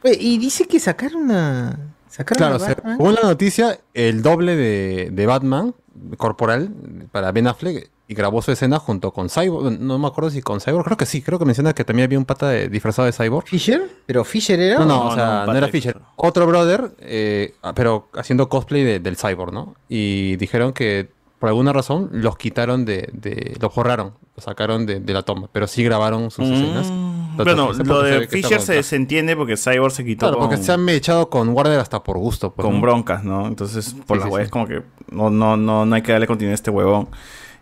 Oye, 0.03 0.17
y 0.21 0.39
dice 0.39 0.67
que 0.67 0.79
sacaron 0.81 1.23
una. 1.23 1.79
Sacaron 2.15 2.59
Claro, 2.59 2.77
según 2.87 3.15
la 3.15 3.23
noticia, 3.23 3.79
el 3.93 4.23
doble 4.23 4.55
de, 4.57 5.09
de 5.11 5.27
Batman 5.27 5.75
corporal 6.17 6.71
para 7.13 7.33
Ben 7.33 7.47
Affleck 7.47 7.91
y 8.07 8.15
grabó 8.15 8.43
su 8.43 8.53
escena 8.53 8.79
junto 8.79 9.13
con 9.13 9.31
Cyborg. 9.31 9.81
No 9.81 9.99
me 9.99 10.07
acuerdo 10.07 10.31
si 10.31 10.43
con 10.43 10.61
Cyborg, 10.61 10.85
creo 10.85 10.97
que 10.97 11.07
sí, 11.07 11.23
creo 11.23 11.39
que 11.39 11.45
menciona 11.47 11.73
que 11.73 11.85
también 11.85 12.05
había 12.07 12.19
un 12.19 12.25
pata 12.27 12.51
de- 12.51 12.69
disfrazado 12.69 13.07
de 13.07 13.13
Cyborg. 13.13 13.47
¿Fisher? 13.49 13.89
¿Pero 14.07 14.25
Fisher 14.25 14.61
era? 14.61 14.79
No, 14.79 14.85
no, 14.85 15.01
o 15.05 15.09
o 15.09 15.15
sea, 15.15 15.45
no, 15.47 15.57
era 15.57 15.69
Fisher. 15.69 15.97
Otro 16.17 16.47
brother, 16.47 16.93
eh, 17.01 17.55
ah, 17.63 17.73
pero 17.75 18.09
haciendo 18.15 18.49
cosplay 18.49 18.85
de- 18.85 19.01
del 19.01 19.17
Cyborg, 19.17 19.53
¿no? 19.53 19.75
Y 19.89 20.37
dijeron 20.37 20.73
que 20.75 21.09
por 21.45 21.51
alguna 21.51 21.75
razón 21.75 22.09
los 22.11 22.39
quitaron 22.39 22.87
de. 22.87 23.11
de 23.13 23.55
los 23.61 23.75
borraron, 23.75 24.15
los 24.35 24.47
sacaron 24.47 24.87
de, 24.87 24.99
de 25.01 25.13
la 25.13 25.21
toma, 25.21 25.51
pero 25.53 25.67
sí 25.67 25.85
grabaron 25.85 26.31
sus 26.31 26.47
escenas. 26.49 26.91
Bueno, 27.37 27.71
lo 27.85 28.03
de 28.03 28.27
Fisher 28.29 28.63
se, 28.63 28.83
se 28.83 28.97
entiende 28.97 29.37
porque 29.37 29.59
Cyborg 29.59 29.93
se 29.93 30.07
quitó 30.07 30.25
Claro, 30.29 30.39
porque 30.39 30.57
se 30.57 30.73
han 30.73 30.89
echado 30.89 31.29
con 31.29 31.51
Warner 31.51 31.79
hasta 31.81 32.03
por 32.03 32.17
gusto. 32.17 32.55
pues, 32.55 32.65
con 32.65 32.77
¿no? 32.77 32.81
broncas, 32.81 33.25
¿no? 33.25 33.47
Entonces, 33.47 33.95
por 34.07 34.23
Sí, 34.23 34.31
la 34.31 34.45
sí, 34.47 34.51
como 34.51 34.67
que 34.67 34.85
no, 35.11 35.29
no, 35.29 35.59
no, 35.59 35.85
no 35.85 35.95
hay 35.95 36.01
que 36.01 36.13
darle 36.13 36.27
continuidad 36.27 36.53
a 36.53 36.55
este 36.55 36.71
huevón. 36.71 37.09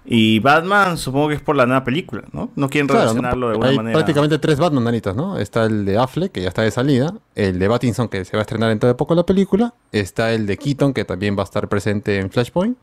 Y 0.04 0.38
Batman, 0.38 0.96
supongo 0.96 1.26
que 1.30 1.34
es 1.34 1.40
por 1.40 1.56
la 1.56 1.66
nueva 1.66 1.82
película, 1.82 2.22
¿no? 2.30 2.50
No 2.54 2.68
quieren 2.68 2.86
Claro, 2.86 3.00
¿no? 3.06 3.08
relacionarlo 3.14 3.46
de 3.48 3.52
alguna 3.54 3.68
hay 3.70 3.76
manera. 3.78 3.94
prácticamente 3.98 4.38
tres 4.38 4.60
Batman 4.60 4.84
nanitos, 4.84 5.16
¿no? 5.16 5.38
Está 5.38 5.64
el 5.64 5.84
de 5.84 5.98
Affleck, 5.98 6.30
que 6.30 6.42
ya 6.42 6.48
está 6.50 6.62
de 6.62 6.70
salida, 6.70 7.14
el 7.34 7.58
de 7.58 7.68
Pattinson, 7.68 8.06
que 8.08 8.24
se 8.24 8.36
va 8.36 8.42
a 8.42 8.42
estrenar 8.42 8.68
dentro 8.68 8.88
de 8.88 8.94
poco 8.94 9.16
la 9.16 9.26
película, 9.26 9.74
está 9.90 10.32
el 10.32 10.46
de 10.46 10.56
Keaton, 10.56 10.94
que 10.94 11.04
también 11.04 11.36
va 11.36 11.40
a 11.40 11.44
estar 11.44 11.68
presente 11.68 12.20
en 12.20 12.30
Flashpoint, 12.30 12.78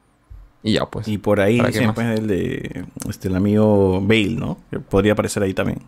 y 0.63 0.73
ya 0.73 0.85
pues. 0.85 1.07
Y 1.07 1.17
por 1.17 1.39
ahí 1.39 1.57
¿Para 1.57 1.71
qué 1.71 1.79
siempre 1.79 2.03
más? 2.03 2.19
el 2.19 2.27
de 2.27 2.85
este, 3.07 3.27
el 3.27 3.35
amigo 3.35 4.01
Bale, 4.01 4.35
¿no? 4.35 4.57
Que 4.69 4.79
podría 4.79 5.13
aparecer 5.13 5.43
ahí 5.43 5.53
también. 5.53 5.79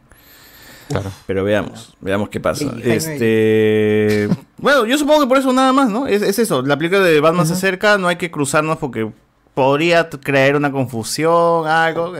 Claro. 0.87 1.09
Pero 1.25 1.43
veamos, 1.43 1.95
veamos 2.01 2.29
qué 2.29 2.39
pasa. 2.39 2.65
Jaime 2.69 2.95
Este, 2.95 4.29
bueno, 4.57 4.85
yo 4.85 4.97
supongo 4.97 5.21
que 5.21 5.27
por 5.27 5.37
eso 5.37 5.53
nada 5.53 5.71
más, 5.71 5.89
¿no? 5.89 6.07
Es, 6.07 6.21
es 6.21 6.37
eso, 6.39 6.61
la 6.61 6.77
película 6.77 7.01
de 7.01 7.19
Batman 7.21 7.47
se 7.47 7.53
acerca, 7.53 7.97
no 7.97 8.07
hay 8.07 8.17
que 8.17 8.29
cruzarnos 8.29 8.77
porque 8.77 9.09
podría 9.53 10.09
crear 10.09 10.55
una 10.55 10.71
confusión, 10.71 11.67
algo. 11.67 12.13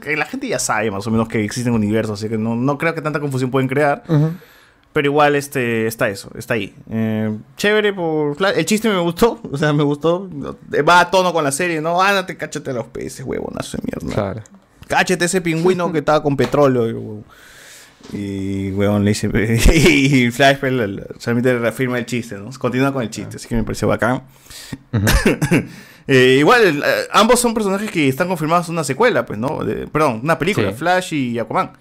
que 0.00 0.16
la 0.16 0.26
gente 0.26 0.48
ya 0.48 0.58
sabe 0.58 0.90
más 0.90 1.06
o 1.06 1.10
menos 1.10 1.28
que 1.28 1.44
existen 1.44 1.72
universos, 1.72 2.18
así 2.18 2.28
que 2.28 2.38
no, 2.38 2.54
no 2.54 2.78
creo 2.78 2.94
que 2.94 3.02
tanta 3.02 3.20
confusión 3.20 3.50
pueden 3.50 3.68
crear. 3.68 4.02
Pero 4.96 5.08
igual 5.08 5.36
este 5.36 5.86
está 5.86 6.08
eso, 6.08 6.30
está 6.38 6.54
ahí. 6.54 6.74
Eh, 6.90 7.30
chévere 7.58 7.92
por 7.92 8.34
Flash. 8.34 8.54
El 8.56 8.64
chiste 8.64 8.88
me 8.88 8.98
gustó, 8.98 9.38
o 9.52 9.58
sea, 9.58 9.74
me 9.74 9.82
gustó. 9.82 10.26
Va 10.88 11.00
a 11.00 11.10
tono 11.10 11.34
con 11.34 11.44
la 11.44 11.52
serie, 11.52 11.82
¿no? 11.82 12.00
Ándate, 12.00 12.38
cáchate 12.38 12.70
a 12.70 12.72
los 12.72 12.86
peces, 12.86 13.22
huevonazo 13.26 13.76
de 13.76 13.82
mierda. 13.84 14.14
Claro. 14.14 14.42
Cáchate 14.88 15.26
ese 15.26 15.42
pingüino 15.42 15.92
que 15.92 15.98
estaba 15.98 16.22
con 16.22 16.34
petróleo. 16.34 16.88
y, 16.88 16.92
huevón. 16.94 17.24
Y, 18.14 18.70
huevón, 18.72 19.04
le 19.04 19.10
dice. 19.10 19.28
y 19.74 20.30
Flash 20.30 20.62
le- 20.62 20.88
le- 20.88 21.06
solamente 21.18 21.58
reafirma 21.58 21.98
el 21.98 22.06
chiste, 22.06 22.36
¿no? 22.38 22.48
Continúa 22.58 22.90
con 22.90 23.02
el 23.02 23.10
chiste, 23.10 23.36
así 23.36 23.48
que 23.48 23.54
me 23.56 23.64
pareció 23.64 23.88
bacán. 23.88 24.22
Eh, 26.08 26.36
igual, 26.38 26.82
eh, 26.82 26.82
ambos 27.12 27.38
son 27.40 27.52
personajes 27.52 27.90
que 27.90 28.08
están 28.08 28.28
confirmados 28.28 28.68
en 28.68 28.74
una 28.76 28.84
secuela, 28.84 29.26
pues, 29.26 29.38
¿no? 29.38 29.62
De- 29.64 29.88
perdón, 29.88 30.20
una 30.22 30.38
película, 30.38 30.70
Sí. 30.70 30.76
Flash 30.78 31.12
y 31.14 31.38
Aquaman. 31.38 31.72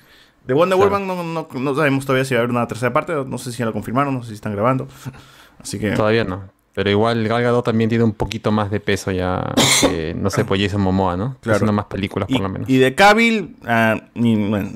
De 0.47 0.53
Wonder 0.53 0.77
Claro. 0.77 0.91
Woman 0.91 1.07
no, 1.07 1.23
no, 1.23 1.47
no 1.59 1.75
sabemos 1.75 2.05
todavía 2.05 2.25
si 2.25 2.33
va 2.35 2.39
a 2.39 2.43
haber 2.43 2.51
una 2.51 2.67
tercera 2.67 2.93
parte, 2.93 3.13
no 3.25 3.37
sé 3.37 3.51
si 3.51 3.59
ya 3.59 3.65
lo 3.65 3.73
confirmaron, 3.73 4.13
no 4.13 4.21
sé 4.23 4.29
si 4.29 4.35
están 4.35 4.53
grabando. 4.53 4.87
Así 5.59 5.79
que... 5.79 5.91
Todavía 5.91 6.23
no. 6.23 6.43
Pero 6.73 6.89
igual 6.89 7.25
Gal 7.27 7.41
Gadot 7.41 7.63
también 7.63 7.89
tiene 7.89 8.03
un 8.03 8.11
poquito 8.11 8.51
más 8.51 8.69
de 8.69 8.81
peso 8.81 9.09
ya 9.09 9.53
que, 9.79 10.13
no 10.13 10.29
sé, 10.29 10.43
pues 10.43 10.61
Jason 10.61 10.81
Momoa, 10.81 11.15
¿no? 11.15 11.37
Claro. 11.39 11.55
Haciendo 11.55 11.71
más 11.71 11.85
películas, 11.85 12.29
Y, 12.29 12.33
por 12.33 12.41
lo 12.43 12.49
menos. 12.49 12.69
y 12.69 12.77
de 12.77 12.93
Cavill, 12.93 13.55
ah, 13.65 13.95
ni- 14.13 14.49
bueno, 14.49 14.71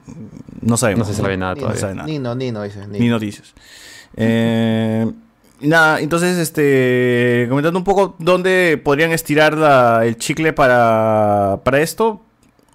no 0.61 0.77
sabemos. 0.77 1.07
No 1.09 1.13
se 1.13 1.21
sabe 1.21 1.35
nada 1.35 1.55
Ni- 1.55 1.59
todavía. 1.59 1.73
No 1.73 1.75
se 1.75 1.81
sabe 1.81 1.95
nada. 1.95 2.07
Ni 2.07 2.19
no, 2.19 2.35
ni 2.35 2.51
no, 2.53 2.63
dice. 2.63 2.87
Ni, 2.87 2.99
Ni 2.99 3.09
noticias. 3.09 3.53
Eh, 4.15 5.11
nada, 5.59 5.99
entonces, 5.99 6.37
este, 6.37 7.47
comentando 7.49 7.77
un 7.77 7.83
poco 7.83 8.15
dónde 8.17 8.79
podrían 8.81 9.11
estirar 9.11 9.57
la- 9.57 10.05
el 10.05 10.15
chicle 10.17 10.53
para, 10.53 11.59
para 11.65 11.81
esto. 11.81 12.21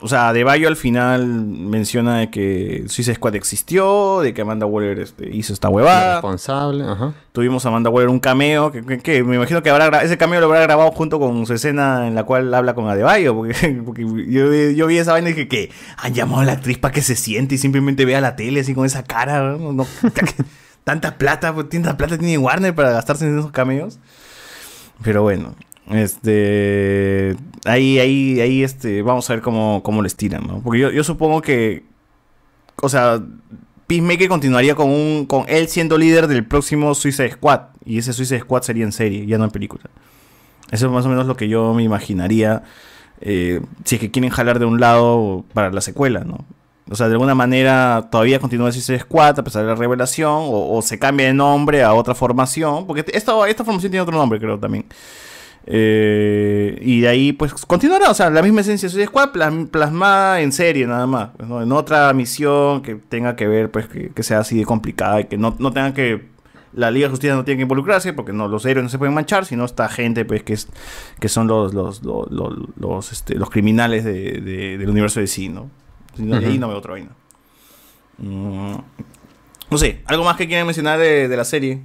O 0.00 0.08
sea, 0.08 0.32
De 0.34 0.44
Bayo 0.44 0.68
al 0.68 0.76
final 0.76 1.24
menciona 1.26 2.18
de 2.18 2.28
que 2.30 2.84
Suicide 2.88 3.14
Squad 3.14 3.36
existió, 3.36 4.20
de 4.20 4.34
que 4.34 4.42
Amanda 4.42 4.66
Waller 4.66 4.98
este, 4.98 5.34
hizo 5.34 5.52
esta 5.54 5.70
huevada. 5.70 6.14
Responsable, 6.16 6.84
ajá. 6.84 7.14
Tuvimos 7.32 7.64
a 7.64 7.68
Amanda 7.70 7.88
Waller 7.88 8.10
un 8.10 8.20
cameo, 8.20 8.70
que, 8.70 8.84
que- 8.84 8.98
que 8.98 9.24
me 9.24 9.36
imagino 9.36 9.62
que 9.62 9.70
habrá 9.70 10.02
ese 10.02 10.18
cameo 10.18 10.40
lo 10.40 10.46
habrá 10.46 10.60
grabado 10.60 10.90
junto 10.92 11.18
con 11.18 11.46
su 11.46 11.54
escena 11.54 12.06
en 12.06 12.14
la 12.14 12.24
cual 12.24 12.52
habla 12.52 12.74
con 12.74 12.86
Adebayo, 12.88 13.34
porque, 13.34 13.54
porque 13.84 14.02
yo, 14.02 14.50
vi- 14.50 14.74
yo 14.74 14.86
vi 14.86 14.98
esa 14.98 15.12
vaina 15.12 15.30
y 15.30 15.32
dije 15.32 15.48
que 15.48 15.70
han 15.96 16.12
llamado 16.12 16.42
a 16.42 16.44
la 16.44 16.52
actriz 16.52 16.76
para 16.76 16.92
que 16.92 17.00
se 17.00 17.16
siente 17.16 17.54
y 17.54 17.58
simplemente 17.58 18.04
vea 18.04 18.20
la 18.20 18.36
tele 18.36 18.60
así 18.60 18.74
con 18.74 18.84
esa 18.84 19.04
cara, 19.04 19.56
¿no? 19.56 19.72
No- 19.72 19.86
tanta 20.84 21.16
plata, 21.16 21.54
pues, 21.54 21.70
tanta 21.70 21.96
plata 21.96 22.18
tiene 22.18 22.36
Warner 22.36 22.74
para 22.74 22.90
gastarse 22.90 23.26
en 23.26 23.38
esos 23.38 23.52
cameos. 23.52 23.98
Pero 25.02 25.22
bueno, 25.22 25.54
este 25.90 27.36
ahí, 27.64 27.98
ahí, 27.98 28.40
ahí, 28.40 28.62
este, 28.62 29.02
vamos 29.02 29.28
a 29.28 29.34
ver 29.34 29.42
cómo, 29.42 29.82
cómo 29.82 30.02
les 30.02 30.16
tiran, 30.16 30.46
¿no? 30.46 30.60
Porque 30.62 30.80
yo, 30.80 30.90
yo 30.90 31.04
supongo 31.04 31.42
que, 31.42 31.84
o 32.80 32.88
sea, 32.88 33.22
Peacemaker 33.86 34.28
continuaría 34.28 34.74
con 34.74 34.88
un 34.90 35.26
con 35.26 35.44
él 35.48 35.68
siendo 35.68 35.98
líder 35.98 36.26
del 36.26 36.44
próximo 36.44 36.94
Suicide 36.94 37.32
Squad. 37.32 37.60
Y 37.84 37.98
ese 37.98 38.12
Suicide 38.12 38.40
Squad 38.40 38.62
sería 38.62 38.84
en 38.84 38.92
serie, 38.92 39.26
ya 39.26 39.38
no 39.38 39.44
en 39.44 39.50
película. 39.50 39.84
Eso 40.70 40.86
es 40.86 40.92
más 40.92 41.04
o 41.06 41.08
menos 41.08 41.26
lo 41.26 41.36
que 41.36 41.48
yo 41.48 41.74
me 41.74 41.82
imaginaría. 41.82 42.62
eh, 43.20 43.60
si 43.84 43.96
es 43.96 44.00
que 44.00 44.10
quieren 44.10 44.30
jalar 44.30 44.58
de 44.58 44.64
un 44.66 44.80
lado 44.80 45.44
para 45.54 45.70
la 45.70 45.80
secuela, 45.80 46.24
¿no? 46.24 46.44
O 46.90 46.96
sea, 46.96 47.08
de 47.08 47.14
alguna 47.14 47.34
manera 47.34 48.08
todavía 48.10 48.38
continúa 48.38 48.66
el 48.68 48.72
Suicide 48.74 49.00
Squad 49.00 49.38
a 49.38 49.44
pesar 49.44 49.62
de 49.62 49.68
la 49.68 49.74
revelación. 49.74 50.44
O, 50.48 50.82
se 50.82 50.98
cambia 50.98 51.26
de 51.26 51.34
nombre 51.34 51.82
a 51.82 51.94
otra 51.94 52.14
formación. 52.14 52.86
Porque 52.86 53.04
esta, 53.12 53.48
esta 53.48 53.64
formación 53.64 53.90
tiene 53.90 54.02
otro 54.02 54.16
nombre, 54.16 54.38
creo 54.38 54.58
también. 54.58 54.84
Eh, 55.66 56.78
y 56.82 57.00
de 57.00 57.08
ahí, 57.08 57.32
pues 57.32 57.52
continuará. 57.66 58.10
O 58.10 58.14
sea, 58.14 58.30
la 58.30 58.42
misma 58.42 58.60
esencia 58.60 58.86
de 58.86 58.90
Suicide 58.90 59.08
Squad 59.08 59.30
plas- 59.32 59.68
plasmada 59.70 60.40
en 60.40 60.52
serie, 60.52 60.86
nada 60.86 61.06
más. 61.06 61.30
pues, 61.36 61.48
¿no? 61.48 61.62
En 61.62 61.72
otra 61.72 62.12
misión 62.12 62.82
que 62.82 62.94
tenga 62.96 63.34
que 63.36 63.46
ver, 63.46 63.70
pues, 63.70 63.86
que, 63.88 64.10
que 64.10 64.22
sea 64.22 64.40
así 64.40 64.58
de 64.58 64.64
complicada 64.64 65.20
y 65.20 65.24
que 65.24 65.36
no, 65.38 65.56
no 65.58 65.72
tenga 65.72 65.94
que. 65.94 66.32
La 66.74 66.90
Liga 66.90 67.06
de 67.06 67.10
Justicia 67.10 67.34
no 67.36 67.44
tiene 67.44 67.58
que 67.58 67.62
involucrarse 67.62 68.12
porque 68.12 68.32
no, 68.32 68.48
los 68.48 68.66
héroes 68.66 68.82
no 68.82 68.88
se 68.90 68.98
pueden 68.98 69.14
manchar, 69.14 69.46
sino 69.46 69.64
esta 69.64 69.88
gente, 69.88 70.24
pues, 70.24 70.42
que 70.42 70.54
es 70.54 70.68
que 71.20 71.28
son 71.28 71.46
los, 71.46 71.72
los, 71.72 72.02
los, 72.02 72.28
los, 72.32 72.52
los, 72.76 73.12
este, 73.12 73.36
los 73.36 73.48
criminales 73.48 74.04
de- 74.04 74.40
de- 74.40 74.76
del 74.78 74.90
universo 74.90 75.20
de 75.20 75.28
sí, 75.28 75.48
¿no? 75.48 75.70
Si 76.16 76.22
no, 76.24 76.36
ahí 76.36 76.58
no 76.58 76.66
veo 76.68 76.78
otra 76.78 76.92
vaina. 76.92 77.10
Mm, 78.18 78.74
no 79.70 79.78
sé, 79.78 80.02
¿algo 80.06 80.24
más 80.24 80.36
que 80.36 80.46
quieran 80.48 80.66
mencionar 80.66 80.98
de, 80.98 81.28
de 81.28 81.36
la 81.36 81.44
serie? 81.44 81.80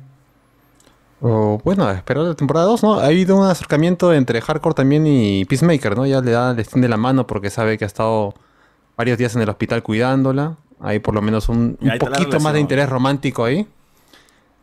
O, 1.22 1.60
bueno, 1.64 1.90
esperar 1.92 2.24
la 2.24 2.36
temporada 2.36 2.66
2, 2.68 2.84
¿no? 2.84 2.94
Ha 2.96 3.08
habido 3.08 3.36
un 3.36 3.46
acercamiento 3.46 4.14
entre 4.14 4.42
Hardcore 4.42 4.74
también 4.74 5.06
y 5.06 5.44
Peacemaker, 5.46 5.98
¿no? 5.98 6.06
Ya 6.06 6.22
le 6.22 6.32
da, 6.32 6.54
le 6.54 6.62
extiende 6.62 6.88
la 6.88 6.98
mano 6.98 7.28
porque 7.28 7.50
sabe 7.50 7.78
que 7.78 7.84
ha 7.84 7.88
estado 7.88 8.34
varios 8.96 9.18
días 9.18 9.36
en 9.36 9.42
el 9.42 9.50
hospital 9.50 9.84
cuidándola. 9.84 10.56
Hay 10.80 11.00
por 11.00 11.14
lo 11.14 11.22
menos 11.22 11.50
un, 11.50 11.78
un 11.82 11.98
poquito 12.00 12.40
más 12.40 12.54
de 12.54 12.62
interés 12.62 12.90
romántico 12.90 13.44
ahí. 13.44 13.68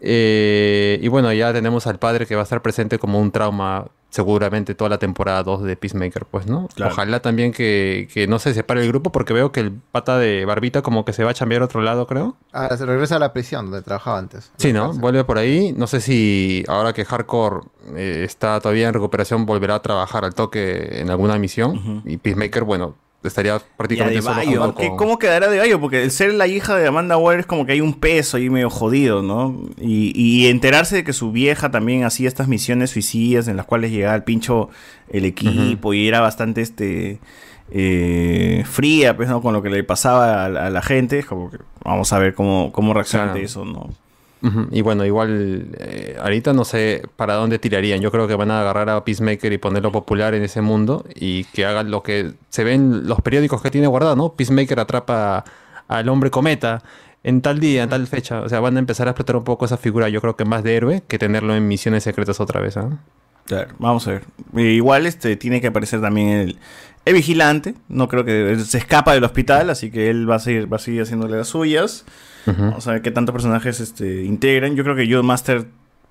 Eh, 0.00 0.98
y 1.02 1.08
bueno, 1.08 1.32
ya 1.32 1.52
tenemos 1.52 1.86
al 1.86 1.98
padre 1.98 2.26
que 2.26 2.34
va 2.34 2.42
a 2.42 2.44
estar 2.44 2.62
presente 2.62 2.98
como 2.98 3.20
un 3.20 3.30
trauma 3.30 3.86
seguramente 4.16 4.74
toda 4.74 4.88
la 4.88 4.98
temporada 4.98 5.42
2 5.42 5.64
de 5.64 5.76
Peacemaker, 5.76 6.24
pues, 6.24 6.46
¿no? 6.46 6.68
Claro. 6.74 6.92
Ojalá 6.92 7.20
también 7.20 7.52
que, 7.52 8.08
que 8.14 8.26
no 8.26 8.38
se 8.38 8.54
separe 8.54 8.80
el 8.80 8.88
grupo 8.88 9.12
porque 9.12 9.34
veo 9.34 9.52
que 9.52 9.60
el 9.60 9.72
pata 9.72 10.16
de 10.18 10.46
Barbita 10.46 10.80
como 10.80 11.04
que 11.04 11.12
se 11.12 11.22
va 11.22 11.32
a 11.32 11.34
chambear 11.34 11.60
a 11.60 11.66
otro 11.66 11.82
lado, 11.82 12.06
creo. 12.06 12.34
Ahora 12.50 12.78
se 12.78 12.86
regresa 12.86 13.16
a 13.16 13.18
la 13.18 13.34
prisión 13.34 13.66
donde 13.66 13.82
trabajaba 13.82 14.18
antes. 14.18 14.50
Sí, 14.56 14.72
¿no? 14.72 14.94
Vuelve 14.94 15.24
por 15.24 15.36
ahí. 15.36 15.74
No 15.76 15.86
sé 15.86 16.00
si 16.00 16.64
ahora 16.66 16.94
que 16.94 17.04
Hardcore 17.04 17.66
eh, 17.94 18.22
está 18.24 18.58
todavía 18.58 18.88
en 18.88 18.94
recuperación 18.94 19.44
volverá 19.44 19.74
a 19.74 19.82
trabajar 19.82 20.24
al 20.24 20.34
toque 20.34 21.00
en 21.00 21.10
alguna 21.10 21.36
misión. 21.38 22.02
Y 22.06 22.16
Peacemaker, 22.16 22.64
bueno, 22.64 22.94
estaría 23.28 23.60
prácticamente 23.76 24.22
solo 24.22 24.36
jugando 24.42 24.74
¿qué- 24.74 24.88
con- 24.88 24.96
¿cómo 24.96 25.18
quedará 25.18 25.48
de 25.48 25.58
Bayo? 25.58 25.80
Porque 25.80 26.02
el 26.02 26.10
ser 26.10 26.34
la 26.34 26.46
hija 26.46 26.76
de 26.76 26.86
Amanda 26.86 27.16
Waller 27.16 27.40
es 27.40 27.46
como 27.46 27.66
que 27.66 27.72
hay 27.72 27.80
un 27.80 27.94
peso 27.94 28.36
ahí 28.36 28.50
medio 28.50 28.70
jodido, 28.70 29.22
¿no? 29.22 29.60
Y, 29.80 30.12
y 30.14 30.46
enterarse 30.48 30.96
de 30.96 31.05
que 31.05 31.12
su 31.12 31.32
vieja 31.32 31.70
también 31.70 32.05
hacía 32.05 32.28
estas 32.28 32.48
misiones 32.48 32.90
suicidas 32.90 33.48
en 33.48 33.56
las 33.56 33.66
cuales 33.66 33.90
llegaba 33.90 34.14
al 34.14 34.24
pincho 34.24 34.68
el 35.10 35.24
equipo 35.24 35.94
y 35.94 36.08
era 36.08 36.20
bastante 36.20 36.60
este 36.62 37.18
eh, 37.70 38.62
fría, 38.64 39.16
pues, 39.16 39.28
¿no? 39.28 39.40
Con 39.42 39.52
lo 39.52 39.62
que 39.62 39.70
le 39.70 39.82
pasaba 39.84 40.44
a, 40.44 40.48
la- 40.48 40.66
a 40.66 40.70
la 40.70 40.82
gente. 40.82 41.18
Es 41.18 41.26
como 41.26 41.50
que 41.50 41.58
vamos 41.84 42.12
a 42.12 42.18
ver 42.18 42.34
cómo, 42.34 42.70
cómo 42.72 42.94
reacciona 42.94 43.24
Claro. 43.24 43.34
ante 43.36 43.44
eso, 43.46 43.64
¿no? 43.64 43.90
Y 44.70 44.82
bueno, 44.82 45.05
igual 45.05 45.70
eh, 45.78 46.16
ahorita 46.20 46.52
no 46.52 46.65
sé 46.65 47.02
para 47.16 47.34
dónde 47.34 47.58
tirarían. 47.58 48.00
Yo 48.00 48.12
creo 48.12 48.28
que 48.28 48.36
van 48.36 48.50
a 48.52 48.60
agarrar 48.60 48.89
a 48.90 49.05
Peacemaker 49.05 49.52
y 49.52 49.58
ponerlo 49.58 49.90
popular 49.90 50.34
en 50.34 50.44
ese 50.44 50.60
mundo 50.60 51.05
y 51.15 51.44
que 51.44 51.66
hagan 51.66 51.90
lo 51.90 52.02
que 52.02 52.34
se 52.48 52.62
ve 52.62 52.74
en 52.74 53.08
los 53.08 53.20
periódicos 53.23 53.60
que 53.60 53.70
tiene 53.70 53.89
guardado, 53.89 54.15
¿no? 54.15 54.34
Peacemaker 54.34 54.78
atrapa 54.78 55.44
al 55.89 56.08
hombre 56.08 56.31
cometa 56.31 56.82
en 57.24 57.40
tal 57.40 57.58
día, 57.58 57.82
en 57.82 57.89
tal 57.89 58.06
fecha. 58.06 58.42
O 58.42 58.48
sea, 58.48 58.60
van 58.60 58.76
a 58.76 58.78
empezar 58.78 59.08
a 59.08 59.12
explotar 59.12 59.34
un 59.36 59.44
poco 59.44 59.65
esa 59.65 59.78
figura, 59.78 60.08
yo 60.08 60.20
creo 60.20 60.36
que 60.36 60.44
más 60.44 60.62
de 60.62 60.76
héroe 60.76 61.02
que 61.08 61.18
tenerlo 61.18 61.56
en 61.56 61.66
misiones 61.66 62.05
secretas 62.05 62.39
otra 62.39 62.60
vez, 62.60 62.76
¿ah? 62.76 62.90
Claro, 63.47 63.74
vamos 63.78 64.06
a 64.06 64.12
ver. 64.12 64.24
Eh, 64.56 64.73
igual 64.73 65.06
este 65.06 65.36
tiene 65.36 65.60
que 65.60 65.68
aparecer 65.68 66.00
también 66.00 66.28
el, 66.28 66.58
el 67.05 67.15
vigilante. 67.15 67.74
No 67.89 68.08
creo 68.08 68.24
que 68.24 68.58
se 68.60 68.78
escapa 68.78 69.15
del 69.15 69.24
hospital, 69.24 69.70
así 69.70 69.90
que 69.90 70.10
él 70.10 70.28
va 70.28 70.36
a 70.36 70.40
seguir, 70.40 70.70
va 70.73 70.76
a 70.76 70.81
seguir 70.81 71.02
haciéndole 71.02 71.36
las 71.36 71.48
suyas. 71.48 72.05
Vamos 72.47 72.86
a 72.86 72.92
ver 72.92 73.02
qué 73.02 73.10
tantos 73.10 73.33
personajes 73.33 73.81
este, 73.81 74.25
integran. 74.25 74.76
Yo 74.76 74.84
creo 74.84 74.97
que 74.97 75.08
John 75.10 75.26
Master 75.26 75.66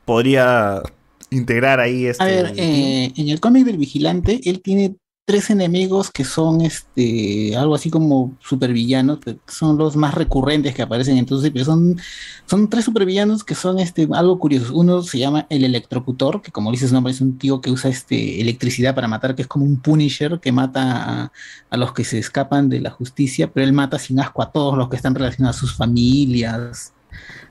podría 0.06 0.82
integrar 1.30 1.80
ahí 1.80 2.06
este. 2.06 2.24
A 2.24 2.28
ver, 2.28 2.54
eh, 2.58 3.12
en 3.16 3.30
el 3.30 3.40
cómic 3.40 3.66
del 3.66 3.78
vigilante, 3.78 4.42
él 4.46 4.62
tiene 4.62 4.96
tres 5.26 5.50
enemigos 5.50 6.12
que 6.12 6.24
son 6.24 6.62
este 6.62 7.56
algo 7.58 7.74
así 7.74 7.90
como 7.90 8.38
supervillanos, 8.40 9.20
que 9.20 9.38
son 9.48 9.76
los 9.78 9.96
más 9.96 10.14
recurrentes 10.14 10.76
que 10.76 10.84
aparecen 10.84 11.18
entonces, 11.18 11.50
pero 11.52 11.66
son, 11.66 12.00
son 12.46 12.70
tres 12.70 12.86
supervillanos 12.86 13.44
que 13.44 13.56
son 13.56 13.80
este 13.80 14.08
algo 14.14 14.38
curiosos. 14.38 14.70
Uno 14.70 15.02
se 15.02 15.18
llama 15.18 15.48
el 15.50 15.64
electrocutor, 15.64 16.42
que 16.44 16.52
como 16.52 16.72
dice 16.72 16.88
su 16.88 16.94
nombre, 16.94 17.12
es 17.12 17.22
un 17.22 17.40
tío 17.40 17.60
que 17.60 17.72
usa 17.72 17.90
este 17.90 18.40
electricidad 18.40 18.94
para 18.94 19.08
matar, 19.08 19.36
que 19.36 19.42
es 19.42 19.48
como 19.48 19.66
un 19.66 19.82
punisher 19.82 20.40
que 20.40 20.52
mata 20.52 21.24
a, 21.24 21.32
a 21.72 21.78
los 21.78 21.92
que 21.94 22.04
se 22.04 22.20
escapan 22.20 22.70
de 22.70 22.82
la 22.82 22.92
justicia, 22.92 23.52
pero 23.52 23.66
él 23.66 23.74
mata 23.74 23.98
sin 23.98 24.20
asco 24.20 24.44
a 24.44 24.52
todos 24.52 24.78
los 24.78 24.90
que 24.90 24.96
están 24.96 25.16
relacionados 25.16 25.58
a 25.58 25.60
sus 25.60 25.74
familias, 25.74 26.94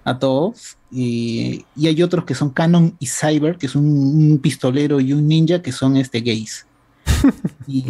a 0.04 0.18
todos. 0.18 0.76
Y, 0.92 1.64
y 1.74 1.88
hay 1.88 2.02
otros 2.04 2.24
que 2.24 2.36
son 2.36 2.50
Canon 2.50 2.96
y 3.00 3.06
Cyber, 3.06 3.58
que 3.58 3.66
es 3.66 3.74
un, 3.74 3.84
un 3.84 4.38
pistolero 4.38 5.00
y 5.00 5.12
un 5.12 5.26
ninja 5.26 5.60
que 5.60 5.72
son 5.72 5.96
este 5.96 6.20
gays. 6.20 6.66
Y, 7.66 7.86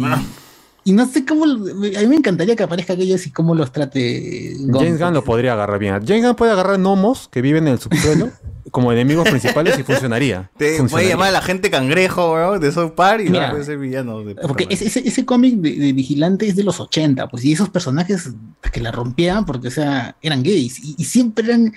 y 0.87 0.93
no 0.93 1.07
sé 1.07 1.25
cómo, 1.25 1.45
a 1.45 1.47
mí 1.47 2.07
me 2.07 2.15
encantaría 2.15 2.55
que 2.55 2.63
aparezca 2.63 2.93
aquellos 2.93 3.25
y 3.25 3.31
cómo 3.31 3.55
los 3.55 3.71
trate 3.71 4.53
Gon, 4.59 4.83
James 4.85 4.99
Gunn 5.01 5.13
lo 5.13 5.23
podría 5.23 5.53
agarrar 5.53 5.79
bien. 5.79 5.93
James 6.05 6.23
Gunn 6.23 6.35
puede 6.35 6.51
agarrar 6.51 6.77
gnomos 6.77 7.27
que 7.29 7.41
viven 7.41 7.67
en 7.67 7.73
el 7.73 7.79
subsuelo 7.79 8.29
como 8.71 8.91
enemigos 8.91 9.27
principales 9.27 9.79
y 9.79 9.83
funcionaría. 9.83 10.51
Te 10.57 10.83
puede 10.83 11.07
llamar 11.07 11.29
a 11.29 11.31
la 11.31 11.41
gente 11.41 11.71
cangrejo, 11.71 12.33
weón, 12.33 12.59
de 12.59 12.71
South 12.71 12.91
Park 12.91 13.23
y 13.25 13.29
Mira, 13.29 13.47
no 13.47 13.53
puede 13.53 13.65
ser 13.65 13.77
villano. 13.77 14.21
de 14.21 14.35
Porque 14.35 14.67
ese, 14.69 14.85
ese, 14.85 15.07
ese 15.07 15.25
cómic 15.25 15.55
de, 15.55 15.75
de 15.75 15.93
Vigilante 15.93 16.47
es 16.47 16.55
de 16.55 16.63
los 16.63 16.79
80, 16.79 17.29
pues, 17.29 17.45
y 17.45 17.53
esos 17.53 17.69
personajes 17.69 18.31
que 18.71 18.79
la 18.79 18.91
rompían 18.91 19.45
porque, 19.45 19.69
o 19.69 19.71
sea, 19.71 20.15
eran 20.21 20.43
gays, 20.43 20.79
y, 20.83 20.95
y 20.97 21.05
siempre 21.05 21.45
eran, 21.45 21.73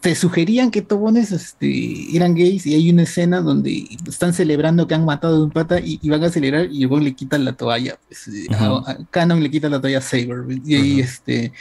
te 0.00 0.14
sugerían 0.14 0.70
que 0.70 0.82
tobones 0.82 1.30
este, 1.30 2.16
eran 2.16 2.34
gays, 2.34 2.66
y 2.66 2.74
hay 2.74 2.90
una 2.90 3.02
escena 3.02 3.40
donde 3.42 3.86
están 4.08 4.32
celebrando 4.32 4.86
que 4.86 4.94
han 4.94 5.04
matado 5.04 5.36
a 5.36 5.44
un 5.44 5.50
pata 5.50 5.78
y, 5.80 5.98
y 6.02 6.08
van 6.08 6.24
a 6.24 6.30
celebrar 6.30 6.68
y 6.70 6.80
luego 6.80 7.00
le 7.00 7.14
quitan 7.14 7.44
la 7.44 7.52
toalla, 7.52 7.98
pues, 8.08 8.26
Ujú. 8.50 8.54
a, 8.64 8.90
a 8.90 8.98
Canon 9.10 9.42
le 9.42 9.50
quita 9.50 9.68
la 9.68 9.80
toalla 9.80 9.98
a 9.98 10.02
Saber, 10.02 10.44
y 10.64 10.74
ahí 10.74 11.00
este 11.00 11.52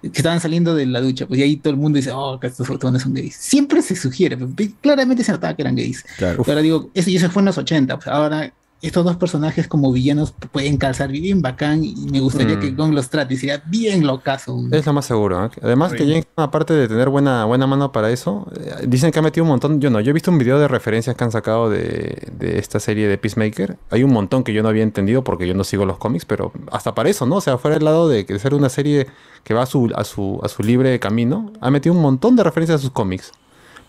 que 0.00 0.08
estaban 0.08 0.40
saliendo 0.40 0.74
de 0.74 0.84
la 0.84 1.00
ducha, 1.00 1.26
pues 1.28 1.38
y 1.38 1.44
ahí 1.44 1.56
todo 1.56 1.72
el 1.72 1.78
mundo 1.78 1.96
dice, 1.96 2.10
oh, 2.12 2.40
que 2.40 2.48
estos 2.48 2.66
fotones 2.66 3.02
son 3.02 3.14
gays. 3.14 3.36
Siempre 3.36 3.82
se 3.82 3.94
sugiere, 3.94 4.36
pues, 4.36 4.70
claramente 4.80 5.22
se 5.22 5.30
notaba 5.30 5.54
que 5.54 5.62
eran 5.62 5.76
gays. 5.76 6.04
Claro. 6.18 6.42
Pero 6.44 6.60
digo, 6.60 6.90
eso, 6.92 7.08
y 7.08 7.16
eso 7.16 7.30
fue 7.30 7.42
en 7.42 7.46
los 7.46 7.56
80. 7.58 7.96
pues, 7.98 8.08
ahora, 8.08 8.52
estos 8.82 9.04
dos 9.04 9.16
personajes 9.16 9.68
como 9.68 9.92
villanos 9.92 10.32
pueden 10.50 10.76
calzar 10.76 11.10
bien 11.10 11.40
bacán 11.40 11.84
y 11.84 11.94
me 12.10 12.20
gustaría 12.20 12.56
Mm. 12.56 12.60
que 12.60 12.70
Gon 12.72 12.94
los 12.94 13.08
trate 13.10 13.34
y 13.34 13.36
sería 13.36 13.62
bien 13.66 14.06
locazo. 14.06 14.60
Es 14.72 14.84
lo 14.84 14.92
más 14.92 15.06
seguro. 15.06 15.46
¿eh? 15.46 15.50
Además 15.62 15.92
que. 15.92 15.98
James, 16.00 16.26
Gunn, 16.36 16.44
aparte 16.44 16.74
de 16.74 16.88
tener 16.88 17.08
buena, 17.08 17.44
buena 17.44 17.66
mano 17.66 17.92
para 17.92 18.10
eso, 18.10 18.46
eh, 18.56 18.84
dicen 18.88 19.12
que 19.12 19.20
ha 19.20 19.22
metido 19.22 19.44
un 19.44 19.50
montón. 19.50 19.80
Yo 19.80 19.88
no, 19.88 20.00
yo 20.00 20.10
he 20.10 20.12
visto 20.12 20.30
un 20.32 20.38
video 20.38 20.58
de 20.58 20.66
referencias 20.68 21.14
que 21.16 21.22
han 21.24 21.30
sacado 21.32 21.70
de, 21.70 22.28
de 22.36 22.58
esta 22.58 22.80
serie 22.80 23.06
de 23.08 23.16
Peacemaker. 23.18 23.78
Hay 23.90 24.02
un 24.02 24.12
montón 24.12 24.42
que 24.42 24.52
yo 24.52 24.62
no 24.64 24.68
había 24.68 24.82
entendido 24.82 25.22
porque 25.22 25.46
yo 25.46 25.54
no 25.54 25.62
sigo 25.64 25.86
los 25.86 25.98
cómics, 25.98 26.24
pero 26.24 26.52
hasta 26.72 26.94
para 26.94 27.08
eso, 27.08 27.24
¿no? 27.24 27.36
O 27.36 27.40
sea, 27.40 27.58
fuera 27.58 27.76
del 27.76 27.84
lado 27.84 28.08
de 28.08 28.26
que 28.26 28.38
ser 28.38 28.52
una 28.52 28.68
serie 28.68 29.06
que 29.44 29.54
va 29.54 29.62
a 29.62 29.66
su, 29.66 29.92
a 29.94 30.02
su, 30.04 30.40
a 30.42 30.48
su 30.48 30.62
libre 30.64 30.98
camino, 30.98 31.52
ha 31.60 31.70
metido 31.70 31.94
un 31.94 32.02
montón 32.02 32.34
de 32.34 32.42
referencias 32.42 32.80
a 32.80 32.82
sus 32.82 32.90
cómics. 32.90 33.30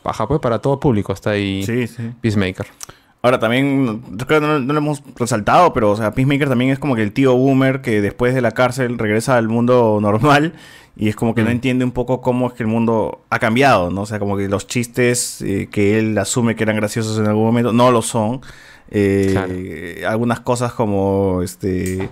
Baja, 0.03 0.27
pues, 0.27 0.39
para 0.39 0.59
todo 0.59 0.79
público 0.79 1.13
está 1.13 1.31
ahí 1.31 1.65
Peacemaker. 2.21 2.67
Ahora 3.25 3.39
también, 3.39 4.01
creo 4.27 4.41
que 4.41 4.45
no, 4.45 4.59
no 4.59 4.73
lo 4.73 4.79
hemos 4.79 5.01
resaltado, 5.15 5.71
pero 5.71 5.91
o 5.91 5.95
sea, 5.95 6.11
Peacemaker 6.11 6.49
también 6.49 6.71
es 6.71 6.79
como 6.79 6.93
que 6.93 7.03
el 7.03 7.13
tío 7.13 7.33
boomer 7.35 7.79
que 7.81 8.01
después 8.01 8.35
de 8.35 8.41
la 8.41 8.51
cárcel 8.51 8.97
regresa 8.99 9.37
al 9.37 9.47
mundo 9.47 9.99
normal 10.01 10.53
y 10.97 11.07
es 11.07 11.15
como 11.15 11.33
que 11.33 11.41
no 11.41 11.49
entiende 11.49 11.85
un 11.85 11.93
poco 11.93 12.19
cómo 12.19 12.47
es 12.47 12.53
que 12.53 12.63
el 12.63 12.67
mundo 12.67 13.23
ha 13.29 13.39
cambiado, 13.39 13.89
¿no? 13.91 14.01
O 14.01 14.05
sea, 14.05 14.19
como 14.19 14.35
que 14.35 14.49
los 14.49 14.67
chistes 14.67 15.41
eh, 15.41 15.69
que 15.71 15.97
él 15.97 16.17
asume 16.17 16.57
que 16.57 16.63
eran 16.63 16.75
graciosos 16.75 17.17
en 17.17 17.27
algún 17.27 17.45
momento 17.45 17.71
no 17.71 17.91
lo 17.91 18.01
son. 18.01 18.41
Eh, 18.91 20.03
Algunas 20.05 20.41
cosas 20.41 20.73
como 20.73 21.41
este... 21.41 22.09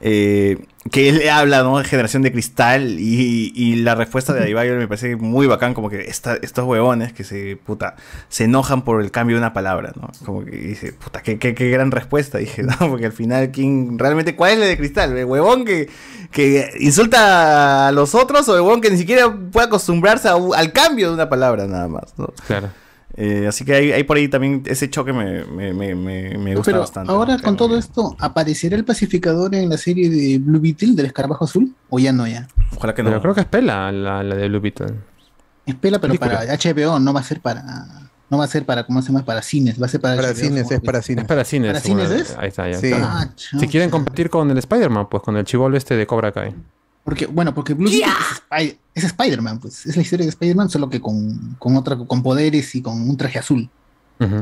eh, 0.00 0.58
que 0.90 1.10
él 1.10 1.18
le 1.18 1.30
habla, 1.30 1.62
¿no? 1.62 1.76
De 1.78 1.84
generación 1.84 2.22
de 2.22 2.32
cristal 2.32 2.98
y, 2.98 3.52
y 3.54 3.76
la 3.76 3.94
respuesta 3.94 4.32
de 4.32 4.40
Adebayo 4.40 4.74
me 4.76 4.88
parece 4.88 5.14
muy 5.16 5.46
bacán, 5.46 5.74
como 5.74 5.90
que 5.90 6.00
esta- 6.08 6.36
estos 6.36 6.64
huevones 6.64 7.12
que 7.12 7.22
se, 7.22 7.56
puta, 7.56 7.96
se 8.30 8.44
enojan 8.44 8.82
por 8.82 9.02
el 9.02 9.10
cambio 9.10 9.36
de 9.36 9.40
una 9.42 9.52
palabra, 9.52 9.92
¿no? 9.94 10.10
Como 10.24 10.42
que 10.44 10.52
dice, 10.56 10.94
puta, 10.94 11.22
qué, 11.22 11.38
qué- 11.38 11.54
qué 11.54 11.68
gran 11.70 11.90
respuesta, 11.90 12.38
dije, 12.38 12.62
¿no? 12.64 12.76
Porque 12.78 13.04
al 13.06 13.12
final, 13.12 13.50
¿quién 13.50 13.98
realmente, 13.98 14.34
cuál 14.36 14.52
es 14.52 14.58
la 14.58 14.66
de 14.66 14.78
cristal? 14.78 15.16
¿El 15.16 15.26
huevón 15.26 15.66
que, 15.66 15.90
que 16.30 16.70
insulta 16.80 17.88
a 17.88 17.92
los 17.92 18.14
otros 18.14 18.48
o 18.48 18.54
el 18.54 18.62
huevón 18.62 18.80
que 18.80 18.90
ni 18.90 18.96
siquiera 18.96 19.30
puede 19.52 19.66
acostumbrarse 19.66 20.28
a 20.28 20.34
al 20.56 20.72
cambio 20.72 21.08
de 21.08 21.14
una 21.14 21.28
palabra 21.28 21.66
nada 21.66 21.88
más, 21.88 22.14
¿no? 22.16 22.32
Claro. 22.46 22.70
Eh, 23.22 23.46
así 23.46 23.66
que 23.66 23.74
hay, 23.74 23.92
hay 23.92 24.02
por 24.04 24.16
ahí 24.16 24.28
también 24.28 24.62
ese 24.64 24.88
choque 24.88 25.12
me, 25.12 25.44
me, 25.44 25.74
me, 25.74 25.94
me, 25.94 26.38
me 26.38 26.54
gusta 26.54 26.70
Pero 26.70 26.80
bastante. 26.80 27.12
ahora 27.12 27.36
con 27.38 27.54
todo 27.54 27.76
esto, 27.76 28.16
¿aparecerá 28.18 28.76
el 28.76 28.84
pacificador 28.86 29.54
en 29.54 29.68
la 29.68 29.76
serie 29.76 30.08
de 30.08 30.38
Blue 30.38 30.58
Beetle 30.58 30.94
del 30.94 31.04
escarabajo 31.04 31.44
azul? 31.44 31.74
¿O 31.90 31.98
ya 31.98 32.12
no 32.12 32.26
ya? 32.26 32.48
Ojalá 32.74 32.94
que 32.94 33.04
Pero 33.04 33.20
creo 33.20 33.34
que 33.34 33.42
es 33.42 33.46
pela 33.46 33.92
la, 33.92 34.22
la 34.22 34.34
de 34.34 34.48
Blue 34.48 34.60
Beetle. 34.60 34.94
Es 35.66 35.74
pela, 35.74 35.98
pero 35.98 36.14
Película. 36.14 36.40
para 36.46 36.54
HBO, 36.56 36.98
no 36.98 37.12
va 37.12 37.20
a 37.20 37.24
ser 37.24 37.40
para. 37.42 37.62
No 38.30 38.38
va 38.38 38.44
a 38.44 38.48
ser 38.48 38.64
para, 38.64 38.86
¿cómo 38.86 39.02
se 39.02 39.08
llama? 39.12 39.24
Para 39.24 39.42
cines, 39.42 39.78
va 39.82 39.84
a 39.86 39.88
ser 39.90 40.00
para, 40.00 40.16
Para 40.16 40.28
HBO, 40.28 40.34
cines, 40.36 40.70
es 40.70 40.80
para 40.80 41.02
cines. 41.02 41.22
Es 41.24 41.28
para 41.28 41.44
cines. 41.44 41.68
¿Para 41.72 41.80
cines 41.80 42.10
es? 42.10 42.36
Ahí 42.38 42.48
está, 42.48 42.70
ya 42.70 42.78
Sí. 42.78 42.90
Ah, 42.94 43.28
Si 43.36 43.66
quieren 43.68 43.90
competir 43.90 44.30
con 44.30 44.50
el 44.50 44.56
Spider-Man, 44.56 45.08
pues 45.10 45.22
con 45.22 45.36
el 45.36 45.44
chivolo 45.44 45.76
este 45.76 45.94
de 45.96 46.06
Cobra 46.06 46.32
Kai. 46.32 46.54
Porque, 47.04 47.26
bueno, 47.26 47.54
porque 47.54 47.74
Blue 47.74 47.90
Beetle 47.90 48.08
es, 48.58 48.76
es 48.94 49.04
Spider-Man, 49.04 49.60
pues. 49.60 49.86
Es 49.86 49.96
la 49.96 50.02
historia 50.02 50.24
de 50.24 50.30
Spider-Man, 50.30 50.68
solo 50.68 50.90
que 50.90 51.00
con, 51.00 51.56
con 51.58 51.76
otra, 51.76 51.96
con 51.96 52.22
poderes 52.22 52.74
y 52.74 52.82
con 52.82 53.08
un 53.08 53.16
traje 53.16 53.38
azul. 53.38 53.70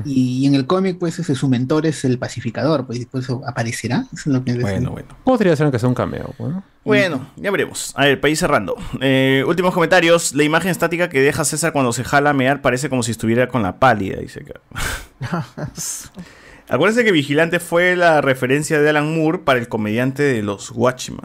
Y, 0.04 0.44
en 0.44 0.56
el 0.56 0.66
cómic, 0.66 0.98
pues, 0.98 1.20
ese, 1.20 1.36
su 1.36 1.48
mentor 1.48 1.86
es 1.86 2.04
el 2.04 2.18
pacificador, 2.18 2.84
pues, 2.84 3.06
eso 3.14 3.42
aparecerá. 3.46 4.06
Eso 4.12 4.22
es 4.22 4.26
lo 4.26 4.44
que 4.44 4.54
Bueno, 4.54 4.90
bueno. 4.90 5.08
Podría 5.22 5.54
ser 5.54 5.70
que 5.70 5.78
sea 5.78 5.88
un 5.88 5.94
cameo, 5.94 6.34
bueno. 6.36 6.64
Bueno, 6.84 7.30
ya 7.36 7.50
veremos. 7.52 7.92
A 7.94 8.06
ver, 8.06 8.20
país 8.20 8.40
cerrando. 8.40 8.74
Eh, 9.00 9.44
últimos 9.46 9.72
comentarios. 9.72 10.34
La 10.34 10.42
imagen 10.42 10.70
estática 10.70 11.08
que 11.08 11.20
deja 11.20 11.44
César 11.44 11.72
cuando 11.72 11.92
se 11.92 12.02
jala 12.02 12.30
a 12.30 12.32
mear 12.32 12.60
parece 12.60 12.88
como 12.88 13.04
si 13.04 13.12
estuviera 13.12 13.46
con 13.46 13.62
la 13.62 13.78
pálida, 13.78 14.18
dice 14.18 14.40
acá. 14.40 14.60
Acuérdense 16.68 17.04
que 17.04 17.12
Vigilante 17.12 17.60
fue 17.60 17.94
la 17.94 18.20
referencia 18.20 18.80
de 18.80 18.90
Alan 18.90 19.16
Moore 19.16 19.38
para 19.38 19.60
el 19.60 19.68
comediante 19.68 20.22
de 20.24 20.42
los 20.42 20.72
Watchmen. 20.72 21.20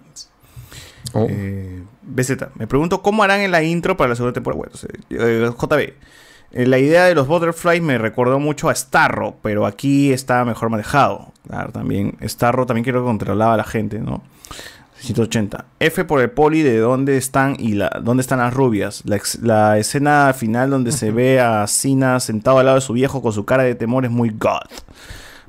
Oh. 1.11 1.27
Eh, 1.30 1.83
BZ, 2.03 2.32
me 2.56 2.67
pregunto 2.67 3.01
cómo 3.01 3.23
harán 3.23 3.41
en 3.41 3.51
la 3.51 3.61
intro 3.64 3.98
para 3.98 4.09
la 4.09 4.15
segunda 4.15 4.33
temporada. 4.33 4.57
Bueno, 4.57 4.75
sea, 4.75 4.90
eh, 5.09 5.49
JB, 5.57 5.93
eh, 6.53 6.65
la 6.65 6.77
idea 6.80 7.06
de 7.06 7.15
los 7.15 7.27
Butterflies 7.27 7.82
me 7.82 7.98
recordó 7.98 8.40
mucho 8.40 8.69
a 8.69 8.75
Starro, 8.75 9.35
pero 9.41 9.65
aquí 9.65 10.14
está 10.14 10.45
mejor 10.45 10.69
manejado. 10.69 11.32
Claro, 11.48 11.72
también 11.72 12.17
Starro 12.23 12.65
también 12.65 12.85
creo 12.85 13.01
que 13.01 13.06
controlaba 13.07 13.53
a 13.56 13.57
la 13.57 13.64
gente, 13.64 13.99
¿no? 13.99 14.23
180. 14.99 15.65
F 15.82 16.06
por 16.06 16.22
el 16.22 16.32
poli 16.32 16.61
de 16.61 16.77
dónde 16.77 17.17
están 17.17 17.57
y 17.59 17.73
la, 17.73 17.90
dónde 18.01 18.22
están 18.22 18.40
las 18.40 18.53
rubias. 18.53 19.01
La, 19.06 19.17
ex- 19.17 19.40
la 19.41 19.77
escena 19.77 20.33
final 20.33 20.69
donde 20.69 20.93
se 20.93 21.11
ve 21.11 21.41
a 21.41 21.67
Sina 21.67 22.22
sentado 22.22 22.59
al 22.59 22.65
lado 22.67 22.75
de 22.75 22.82
su 22.82 22.93
viejo 22.93 23.22
con 23.22 23.33
su 23.33 23.43
cara 23.43 23.64
de 23.64 23.75
temor 23.75 24.06
es 24.06 24.11
muy 24.11 24.30
god. 24.30 24.61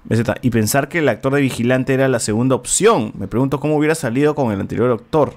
BZ, 0.05 0.25
Y 0.43 0.51
pensar 0.51 0.89
que 0.89 0.99
el 0.99 1.09
actor 1.09 1.35
de 1.35 1.41
vigilante 1.41 1.95
era 1.95 2.09
la 2.09 2.19
segunda 2.21 2.55
opción. 2.55 3.13
Me 3.17 3.27
pregunto 3.29 3.61
cómo 3.61 3.77
hubiera 3.77 3.95
salido 3.95 4.35
con 4.35 4.53
el 4.53 4.61
anterior 4.61 4.91
actor. 4.93 5.35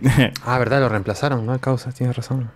Ah, 0.44 0.58
verdad, 0.58 0.80
lo 0.80 0.88
reemplazaron, 0.88 1.44
¿no? 1.44 1.58
Causa, 1.58 1.90
tienes 1.90 2.16
razón. 2.16 2.50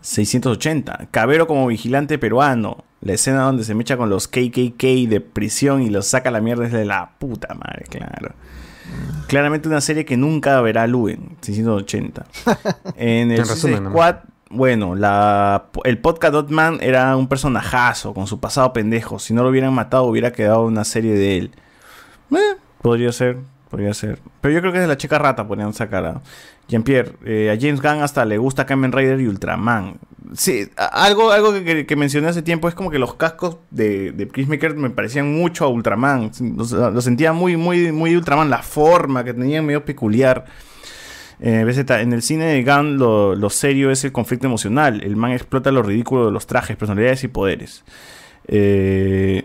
680. 0.00 1.08
Cabero 1.10 1.46
como 1.46 1.66
vigilante 1.66 2.18
peruano. 2.18 2.84
La 3.00 3.12
escena 3.12 3.42
donde 3.42 3.64
se 3.64 3.74
mecha 3.74 3.96
con 3.96 4.10
los 4.10 4.28
KKK 4.28 5.08
de 5.08 5.20
prisión 5.20 5.82
y 5.82 5.90
los 5.90 6.06
saca 6.06 6.28
a 6.30 6.32
la 6.32 6.40
mierda 6.40 6.66
es 6.66 6.72
de 6.72 6.84
la 6.84 7.12
puta 7.18 7.54
madre, 7.54 7.84
claro. 7.88 8.34
Claramente 9.28 9.68
una 9.68 9.80
serie 9.80 10.04
que 10.04 10.16
nunca 10.16 10.60
verá 10.60 10.86
Luen. 10.86 11.36
680. 11.40 12.26
En 12.96 13.30
el 13.30 13.40
En 13.40 13.46
resumen. 13.46 13.86
Squad, 13.88 14.16
bueno, 14.50 14.94
la, 14.96 15.66
el 15.84 15.98
podcast 15.98 16.32
Dotman 16.32 16.78
era 16.80 17.16
un 17.16 17.28
personajazo 17.28 18.12
con 18.14 18.26
su 18.26 18.40
pasado 18.40 18.72
pendejo. 18.72 19.18
Si 19.18 19.32
no 19.32 19.42
lo 19.42 19.48
hubieran 19.50 19.72
matado, 19.72 20.04
hubiera 20.04 20.32
quedado 20.32 20.64
una 20.64 20.84
serie 20.84 21.12
de 21.14 21.38
él. 21.38 21.50
Eh, 22.32 22.56
podría 22.82 23.12
ser, 23.12 23.38
podría 23.70 23.94
ser. 23.94 24.18
Pero 24.40 24.52
yo 24.54 24.60
creo 24.60 24.72
que 24.72 24.78
es 24.78 24.82
de 24.84 24.88
la 24.88 24.96
chica 24.96 25.18
rata 25.18 25.46
podrían 25.46 25.72
sacar 25.72 26.04
a 26.04 26.20
Jean-Pierre. 26.68 27.12
eh, 27.24 27.50
a 27.56 27.60
James 27.60 27.80
Gunn 27.80 28.02
hasta 28.02 28.24
le 28.24 28.38
gusta 28.38 28.66
Kamen 28.66 28.92
Rider 28.92 29.20
y 29.20 29.26
Ultraman. 29.28 29.98
Sí, 30.34 30.68
algo, 30.76 31.32
algo 31.32 31.52
que, 31.52 31.86
que- 31.86 31.96
mencioné 31.96 32.28
hace 32.28 32.42
tiempo 32.42 32.68
es 32.68 32.74
como 32.74 32.90
que 32.90 32.98
los 33.00 33.14
cascos 33.14 33.56
de, 33.72 34.12
de 34.12 34.26
Peacemaker 34.26 34.76
me 34.76 34.90
parecían 34.90 35.32
mucho 35.32 35.64
a 35.64 35.68
Ultraman. 35.68 36.30
O 36.58 36.64
sea, 36.64 36.90
lo 36.90 37.00
sentía 37.00 37.32
muy, 37.32 37.56
muy, 37.56 37.90
muy 37.90 38.14
Ultraman. 38.16 38.48
La 38.50 38.62
forma 38.62 39.24
que 39.24 39.32
tenían 39.34 39.66
medio 39.66 39.84
peculiar. 39.84 40.44
Eh, 41.42 41.64
BZ, 41.64 41.90
en 42.02 42.12
el 42.12 42.20
cine 42.22 42.44
de 42.46 42.62
Gunn 42.62 42.98
lo, 42.98 43.50
serio 43.50 43.90
es 43.90 44.04
el 44.04 44.12
conflicto 44.12 44.46
emocional. 44.46 45.02
El 45.02 45.16
man 45.16 45.32
explota 45.32 45.70
lo 45.70 45.82
ridículo 45.82 46.26
de 46.26 46.32
los 46.32 46.46
trajes, 46.46 46.76
personalidades 46.76 47.24
y 47.24 47.28
poderes. 47.28 47.84
Eh, 48.46 49.44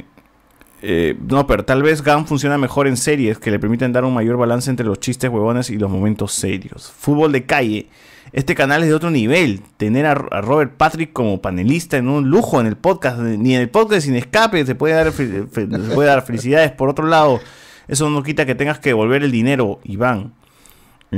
eh, 0.82 1.18
no, 1.30 1.48
pero 1.48 1.64
tal 1.64 1.84
vez 1.84 2.04
Gunn 2.04 2.28
funciona 2.28 2.58
mejor 2.58 2.88
en 2.88 2.98
series 2.98 3.40
que 3.40 3.50
le 3.50 3.60
permiten 3.60 3.94
dar 3.94 4.04
un 4.04 4.14
mayor 4.14 4.38
balance 4.38 4.70
entre 4.70 4.86
los 4.86 5.00
chistes 5.00 5.30
huevones 5.30 5.70
y 5.70 5.78
los 5.78 5.90
momentos 5.90 6.34
serios. 6.34 6.92
Fútbol 6.92 7.32
de 7.32 7.46
calle. 7.46 7.88
Este 8.34 8.56
canal 8.56 8.84
es 8.84 8.90
de 8.90 8.96
otro 8.96 9.10
nivel. 9.10 9.62
Tener 9.78 10.06
a, 10.06 10.16
Robert 10.16 10.74
Patrick 10.76 11.14
como 11.14 11.42
panelista 11.42 11.96
en 11.96 12.10
un 12.10 12.30
lujo 12.30 12.60
en 12.60 12.68
el 12.68 12.76
podcast, 12.76 13.20
ni 13.20 13.56
en 13.56 13.62
el 13.62 13.70
podcast 13.70 14.06
sin 14.06 14.16
escape, 14.16 14.66
se 14.66 14.76
puede 14.76 14.96
dar, 14.96 15.14
se 15.14 15.44
puede 15.44 16.10
dar 16.10 16.26
felicidades. 16.26 16.72
Por 16.72 16.90
otro 16.90 17.08
lado, 17.08 17.40
eso 17.88 18.10
no 18.10 18.22
quita 18.24 18.46
que 18.46 18.56
tengas 18.56 18.80
que 18.80 18.90
devolver 18.90 19.24
el 19.24 19.32
dinero, 19.32 19.80
Iván. 19.86 20.34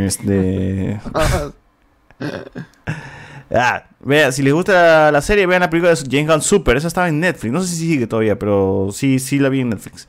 Este. 0.06 1.00
Ah, 3.50 3.86
vea, 4.02 4.32
si 4.34 4.42
les 4.42 4.54
gusta 4.54 5.10
la 5.10 5.22
serie, 5.22 5.46
vean 5.46 5.62
la 5.62 5.70
película 5.70 5.94
de 5.94 6.02
James 6.12 6.28
Gunn 6.28 6.42
Super. 6.42 6.76
Esa 6.76 6.88
estaba 6.88 7.08
en 7.08 7.22
Netflix. 7.22 7.54
No 7.54 7.62
sé 7.62 7.70
si 7.70 7.88
sigue 7.88 8.08
todavía, 8.08 8.38
pero 8.38 8.90
sí, 8.92 9.20
sí 9.20 9.40
la 9.40 9.48
vi 9.48 9.62
en 9.62 9.70
Netflix. 9.70 10.08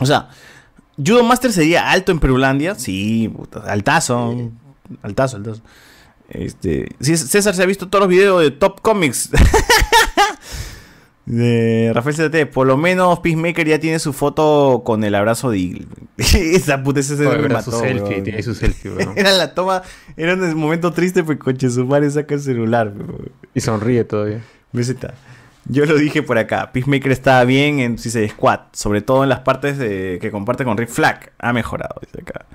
O 0.00 0.06
sea, 0.06 0.28
Judo 0.96 1.22
Master 1.22 1.52
sería 1.52 1.90
alto 1.90 2.10
en 2.10 2.18
Perulandia. 2.18 2.74
Sí, 2.74 3.32
altazo. 3.64 4.50
Altazo, 5.02 5.36
altazo. 5.36 5.62
Este, 6.28 6.88
César 7.00 7.54
se 7.54 7.62
ha 7.62 7.66
visto 7.66 7.88
todos 7.88 8.02
los 8.02 8.08
videos 8.08 8.40
de 8.42 8.50
Top 8.50 8.80
Comics. 8.80 9.30
de 11.30 11.92
Rafael 11.94 12.16
CT. 12.16 12.52
Por 12.52 12.66
lo 12.66 12.76
menos 12.76 13.20
Peacemaker 13.20 13.66
ya 13.66 13.78
tiene 13.78 13.98
su 14.00 14.12
foto 14.12 14.82
con 14.84 15.04
el 15.04 15.14
abrazo 15.14 15.50
de 15.50 15.58
Eagle. 15.58 15.86
Esa 16.18 16.82
puta, 16.82 17.00
ese 17.00 17.16
se 17.16 17.22
me 17.22 17.28
¿verdad? 17.36 17.64
Su 17.64 17.70
mató, 17.70 17.80
selfie, 17.84 18.22
tiene 18.22 18.42
su 18.42 18.54
selfie, 18.54 18.90
weón. 18.90 19.12
Era 19.16 19.30
la 19.32 19.54
toma, 19.54 19.82
era 20.16 20.34
un 20.34 20.54
momento 20.56 20.92
triste, 20.92 21.22
pues 21.22 21.38
coche 21.38 21.70
su 21.70 21.86
madre 21.86 22.10
saca 22.10 22.34
el 22.34 22.40
celular. 22.40 22.92
Y 23.54 23.60
sonríe 23.60 24.04
todavía. 24.04 24.40
Visita. 24.72 25.14
Yo 25.66 25.84
lo 25.86 25.94
dije 25.96 26.22
por 26.22 26.36
acá. 26.36 26.72
Peacemaker 26.72 27.12
estaba 27.12 27.44
bien 27.44 27.78
en 27.78 27.96
Suicide 27.98 28.28
Squad, 28.30 28.60
sobre 28.72 29.00
todo 29.02 29.22
en 29.22 29.28
las 29.28 29.40
partes 29.40 29.78
de- 29.78 30.18
que 30.20 30.30
comparte 30.32 30.64
con 30.64 30.76
Rick 30.76 30.88
Flag. 30.88 31.32
Ha 31.38 31.52
mejorado, 31.52 31.94
dice 32.00 32.22
acá. 32.22 32.46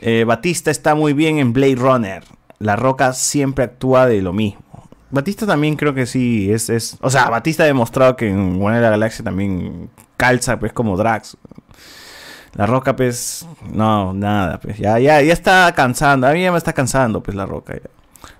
Eh, 0.00 0.24
Batista 0.24 0.70
está 0.70 0.94
muy 0.96 1.12
bien 1.12 1.38
en 1.38 1.52
Blade 1.52 1.76
Runner. 1.76 2.24
La 2.58 2.74
Roca 2.74 3.12
siempre 3.12 3.64
actúa 3.64 4.06
de 4.06 4.22
lo 4.22 4.32
mismo. 4.32 4.62
Batista 5.10 5.46
también 5.46 5.76
creo 5.76 5.94
que 5.94 6.06
sí 6.06 6.52
es, 6.52 6.68
es 6.68 6.98
o 7.00 7.08
sea, 7.10 7.30
Batista 7.30 7.62
ha 7.62 7.66
demostrado 7.66 8.16
que 8.16 8.28
en 8.28 8.58
Guardianes 8.58 8.80
de 8.80 8.86
la 8.86 8.90
Galaxia 8.90 9.24
también 9.24 9.90
calza 10.16 10.58
pues 10.58 10.72
como 10.72 10.96
Drax. 10.96 11.36
La 12.54 12.66
Roca 12.66 12.94
pues 12.96 13.46
no, 13.72 14.12
nada, 14.12 14.58
pues 14.60 14.78
ya 14.78 14.98
ya 14.98 15.22
ya 15.22 15.32
está 15.32 15.72
cansando, 15.74 16.26
a 16.26 16.32
mí 16.32 16.42
ya 16.42 16.52
me 16.52 16.58
está 16.58 16.72
cansando 16.72 17.22
pues 17.22 17.36
la 17.36 17.46
Roca. 17.46 17.74
ya. 17.74 17.88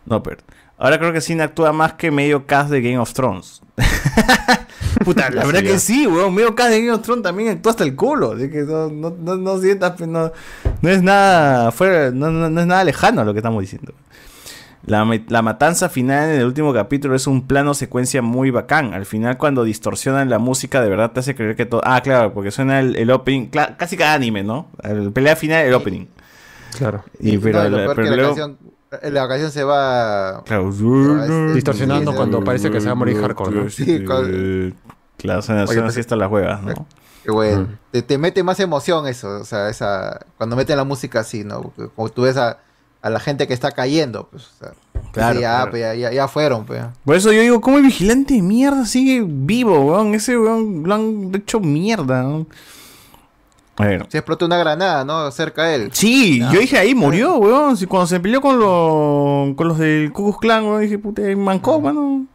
No, 0.04 0.22
pero 0.22 0.38
ahora 0.76 0.98
creo 0.98 1.12
que 1.12 1.20
Cine 1.20 1.42
actúa 1.42 1.72
más 1.72 1.94
que 1.94 2.10
medio 2.10 2.46
cast 2.46 2.70
de 2.70 2.82
Game 2.82 2.98
of 2.98 3.12
Thrones. 3.12 3.62
Puta, 5.04 5.30
la 5.30 5.44
verdad 5.46 5.62
que 5.62 5.78
sí, 5.78 6.06
weón. 6.06 6.34
Medio 6.34 6.54
cast 6.54 6.70
de 6.70 6.80
Game 6.80 6.92
of 6.92 7.02
Thrones 7.02 7.22
también 7.22 7.50
actúa 7.50 7.70
hasta 7.70 7.84
el 7.84 7.94
culo. 7.94 8.32
Así 8.32 8.50
que 8.50 8.62
no, 8.62 8.88
no, 8.88 9.10
no, 9.10 9.36
no 9.36 9.58
sientas, 9.58 9.92
pues, 9.96 10.08
no, 10.08 10.32
no 10.80 10.88
es 10.88 11.02
nada 11.02 11.70
fuera, 11.72 12.10
no, 12.10 12.30
no, 12.30 12.50
no 12.50 12.60
es 12.60 12.66
nada 12.66 12.84
lejano 12.84 13.20
a 13.20 13.24
lo 13.24 13.32
que 13.32 13.38
estamos 13.38 13.60
diciendo. 13.60 13.92
La, 14.88 15.06
la 15.28 15.42
matanza 15.42 15.88
final 15.88 16.30
en 16.30 16.40
el 16.40 16.46
último 16.46 16.72
capítulo 16.72 17.14
es 17.14 17.26
un 17.26 17.46
plano 17.46 17.74
secuencia 17.74 18.22
muy 18.22 18.50
bacán. 18.50 18.94
Al 18.94 19.04
final, 19.06 19.36
cuando 19.36 19.64
distorsionan 19.64 20.30
la 20.30 20.38
música, 20.38 20.80
de 20.80 20.88
verdad 20.88 21.12
te 21.12 21.20
hace 21.20 21.34
creer 21.34 21.56
que 21.56 21.66
todo. 21.66 21.80
Ah, 21.84 22.00
claro, 22.00 22.32
porque 22.32 22.50
suena 22.50 22.80
el, 22.80 22.96
el 22.96 23.10
opening. 23.10 23.50
cla- 23.50 23.76
casi 23.76 23.96
cada 23.96 24.14
anime, 24.14 24.42
¿no? 24.44 24.68
El 24.82 25.12
pelea 25.12 25.36
final, 25.36 25.66
el 25.66 25.74
opening. 25.74 26.06
Claro. 26.78 27.04
Y, 27.20 27.36
pero, 27.38 27.60
No, 27.62 27.66
y 27.68 27.70
lo 27.70 27.76
la- 27.78 27.84
peor 27.84 27.96
pero 27.96 28.04
que 28.04 28.10
la 28.10 28.16
luego- 28.16 28.34
canción, 28.36 28.58
eh, 29.02 29.10
la 29.10 29.28
canción 29.28 29.50
se 29.50 29.64
va... 29.64 30.42
Claro. 30.44 30.70
este, 30.70 31.52
Distorsionando 31.54 32.14
cuando 32.14 32.42
parece 32.42 32.70
que 32.70 32.80
se 32.80 32.86
va 32.86 32.92
a 32.92 32.96
morir 32.96 33.20
hardcore, 33.20 33.54
¿no? 33.64 33.70
Sí, 33.70 34.04
con- 34.04 34.74
Claro, 35.18 35.42
suena, 35.42 35.62
Oye, 35.62 35.66
suena 35.68 35.82
pues- 35.82 35.94
así 35.94 36.00
hasta 36.00 36.16
las 36.16 36.30
huevas, 36.30 36.62
¿no? 36.62 36.86
Qué 37.24 37.32
bueno. 37.32 37.68
Te, 37.90 38.00
te 38.02 38.16
mete 38.16 38.42
más 38.42 38.58
emoción 38.60 39.06
eso, 39.06 39.40
o 39.40 39.44
sea, 39.44 39.68
esa 39.68 40.20
cuando 40.38 40.56
meten 40.56 40.76
la 40.78 40.84
música 40.84 41.20
así, 41.20 41.44
¿no? 41.44 41.72
Como 41.94 42.08
tú 42.08 42.22
ves 42.22 42.36
a, 42.38 42.58
a 43.02 43.10
la 43.10 43.20
gente 43.20 43.46
que 43.46 43.54
está 43.54 43.70
cayendo, 43.72 44.28
pues, 44.30 44.44
o 44.46 44.58
sea, 44.58 44.72
Claro, 45.12 45.40
ya, 45.40 45.50
claro. 45.56 45.70
pues, 45.70 45.80
ya, 45.82 45.94
ya- 45.94 46.12
ya 46.12 46.28
fueron, 46.28 46.64
pues. 46.66 46.82
Por 47.04 47.16
eso 47.16 47.32
yo 47.32 47.40
digo, 47.40 47.60
¿cómo 47.60 47.78
el 47.78 47.84
vigilante 47.84 48.34
de 48.34 48.42
mierda 48.42 48.84
sigue 48.86 49.24
vivo, 49.26 49.78
weón? 49.80 50.14
Ese 50.14 50.36
weón 50.38 50.82
lo 50.84 50.94
han 50.94 51.30
hecho 51.34 51.60
mierda, 51.60 52.22
¿no? 52.22 52.46
Bueno. 53.76 54.06
Se 54.08 54.18
explotó 54.18 54.46
una 54.46 54.56
granada, 54.58 55.04
¿no? 55.04 55.30
Cerca 55.30 55.64
de 55.64 55.74
él. 55.76 55.90
Sí, 55.92 56.40
Ya. 56.40 56.50
yo 56.52 56.58
dije 56.60 56.76
ahí 56.78 56.94
murió, 56.96 57.36
weón. 57.36 57.76
Si 57.76 57.86
cuando 57.86 58.08
se 58.08 58.18
peleó 58.18 58.40
con, 58.40 58.58
los 58.58 59.54
con 59.54 59.68
los 59.68 59.78
del 59.78 60.12
Ku 60.12 60.24
Klux 60.24 60.38
Klan, 60.40 60.64
weón, 60.64 60.80
dije, 60.82 60.98
puta, 60.98 61.22
mancó, 61.36 61.80
mano. 61.80 62.26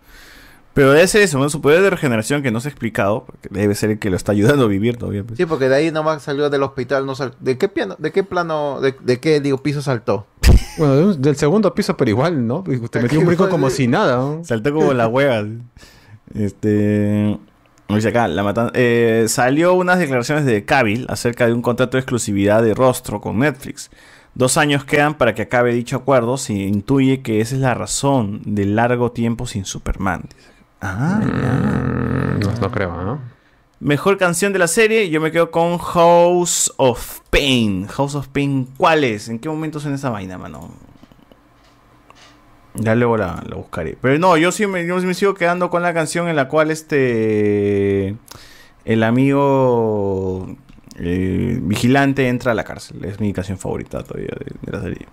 Pero 0.74 0.92
debe 0.94 1.06
ser 1.08 1.22
eso, 1.22 1.38
¿no? 1.38 1.50
Su 1.50 1.62
poder 1.62 1.82
de 1.84 1.90
regeneración 1.92 2.42
que 2.42 2.50
no 2.50 2.60
se 2.62 2.70
ha 2.70 2.72
explicado, 2.72 3.26
porque 3.26 3.48
debe 3.52 3.76
ser 3.76 3.92
el 3.92 4.00
que 4.00 4.10
lo 4.10 4.16
está 4.16 4.32
ayudando 4.32 4.66
a 4.66 4.68
vivir 4.68 4.98
todavía. 4.98 5.24
pues. 5.24 5.38
Sí, 5.38 5.46
porque 5.46 5.68
de 5.70 5.76
ahí 5.76 5.92
nomás 5.92 6.24
salió 6.24 6.50
del 6.50 6.64
hospital, 6.64 7.06
no 7.06 7.14
sal- 7.14 7.36
¿De 7.42 7.58
qué 7.60 7.68
piano, 7.68 7.96
de 8.00 8.12
qué 8.12 8.24
plano, 8.24 8.80
de, 8.82 8.96
de 9.02 9.20
qué 9.20 9.40
digo 9.42 9.58
piso 9.58 9.82
saltó? 9.84 10.26
Bueno, 10.78 10.96
de 10.96 11.06
un- 11.06 11.22
del 11.22 11.36
segundo 11.36 11.74
piso, 11.76 11.96
pero 11.98 12.10
igual, 12.10 12.46
¿no? 12.48 12.64
Te 12.64 13.00
metió 13.02 13.20
un 13.20 13.26
brinco 13.28 13.50
como 13.50 13.70
si 13.70 13.88
nada, 13.88 14.18
¿no? 14.18 14.44
Saltó 14.44 14.74
como 14.74 14.94
la 14.94 15.08
hueva. 15.08 15.46
Este. 16.34 17.38
Dice 17.90 18.08
acá, 18.08 18.28
la 18.28 18.44
matan- 18.44 18.72
eh, 18.74 19.26
salió 19.28 19.74
unas 19.76 20.00
declaraciones 20.00 20.46
de 20.46 20.66
Cavill 20.66 21.06
acerca 21.10 21.46
de 21.46 21.54
un 21.54 21.62
contrato 21.62 21.98
de 21.98 22.00
exclusividad 22.02 22.64
de 22.64 22.74
rostro 22.74 23.22
con 23.22 23.40
Netflix. 23.40 23.92
Dos 24.36 24.58
años 24.58 24.84
quedan 24.84 25.14
para 25.14 25.36
que 25.36 25.44
acabe 25.44 25.74
dicho 25.76 25.98
acuerdo. 25.98 26.38
Se 26.38 26.54
intuye 26.54 27.22
que 27.22 27.40
esa 27.40 27.54
es 27.56 27.62
la 27.62 27.76
razón 27.76 28.42
del 28.46 28.76
largo 28.76 29.12
tiempo 29.12 29.46
sin 29.46 29.66
Superman. 29.66 30.24
Ah, 30.82 31.22
No, 32.40 32.52
no 32.60 32.72
creo, 32.72 32.92
¿no? 33.04 33.20
Mejor 33.84 34.18
canción 34.18 34.54
de 34.54 34.60
la 34.60 34.68
serie, 34.68 35.10
yo 35.10 35.20
me 35.20 35.30
quedo 35.30 35.52
con 35.52 35.78
House 35.78 36.74
of 36.78 37.20
Pain. 37.30 37.86
House 37.88 38.16
of 38.16 38.30
Pain, 38.30 38.70
¿cuál 38.78 39.04
es? 39.04 39.28
¿En 39.28 39.40
qué 39.40 39.50
momento 39.50 39.82
suena 39.82 39.98
esa 39.98 40.10
vaina, 40.10 40.38
mano? 40.38 40.72
Ya 42.76 42.96
luego 42.96 43.18
la, 43.18 43.44
buscaré. 43.54 43.98
Pero 44.02 44.18
no, 44.20 44.38
yo 44.38 44.54
sí 44.54 44.66
me, 44.68 44.88
yo 44.88 44.96
me 44.96 45.14
sigo 45.14 45.34
quedando 45.34 45.70
con 45.70 45.82
la 45.82 45.94
canción 45.94 46.30
en 46.30 46.38
la 46.38 46.48
cual 46.48 46.72
este. 46.72 48.16
El 48.86 49.04
amigo. 49.04 50.56
eh, 50.98 51.60
vigilante 51.62 52.30
entra 52.30 52.54
a 52.54 52.56
la 52.56 52.64
cárcel. 52.64 53.04
Es 53.04 53.20
mi 53.20 53.34
canción 53.34 53.58
favorita 53.58 54.02
todavía 54.02 54.32
de, 54.40 54.56
de 54.62 54.72
la 54.72 54.82
serie. 54.82 55.08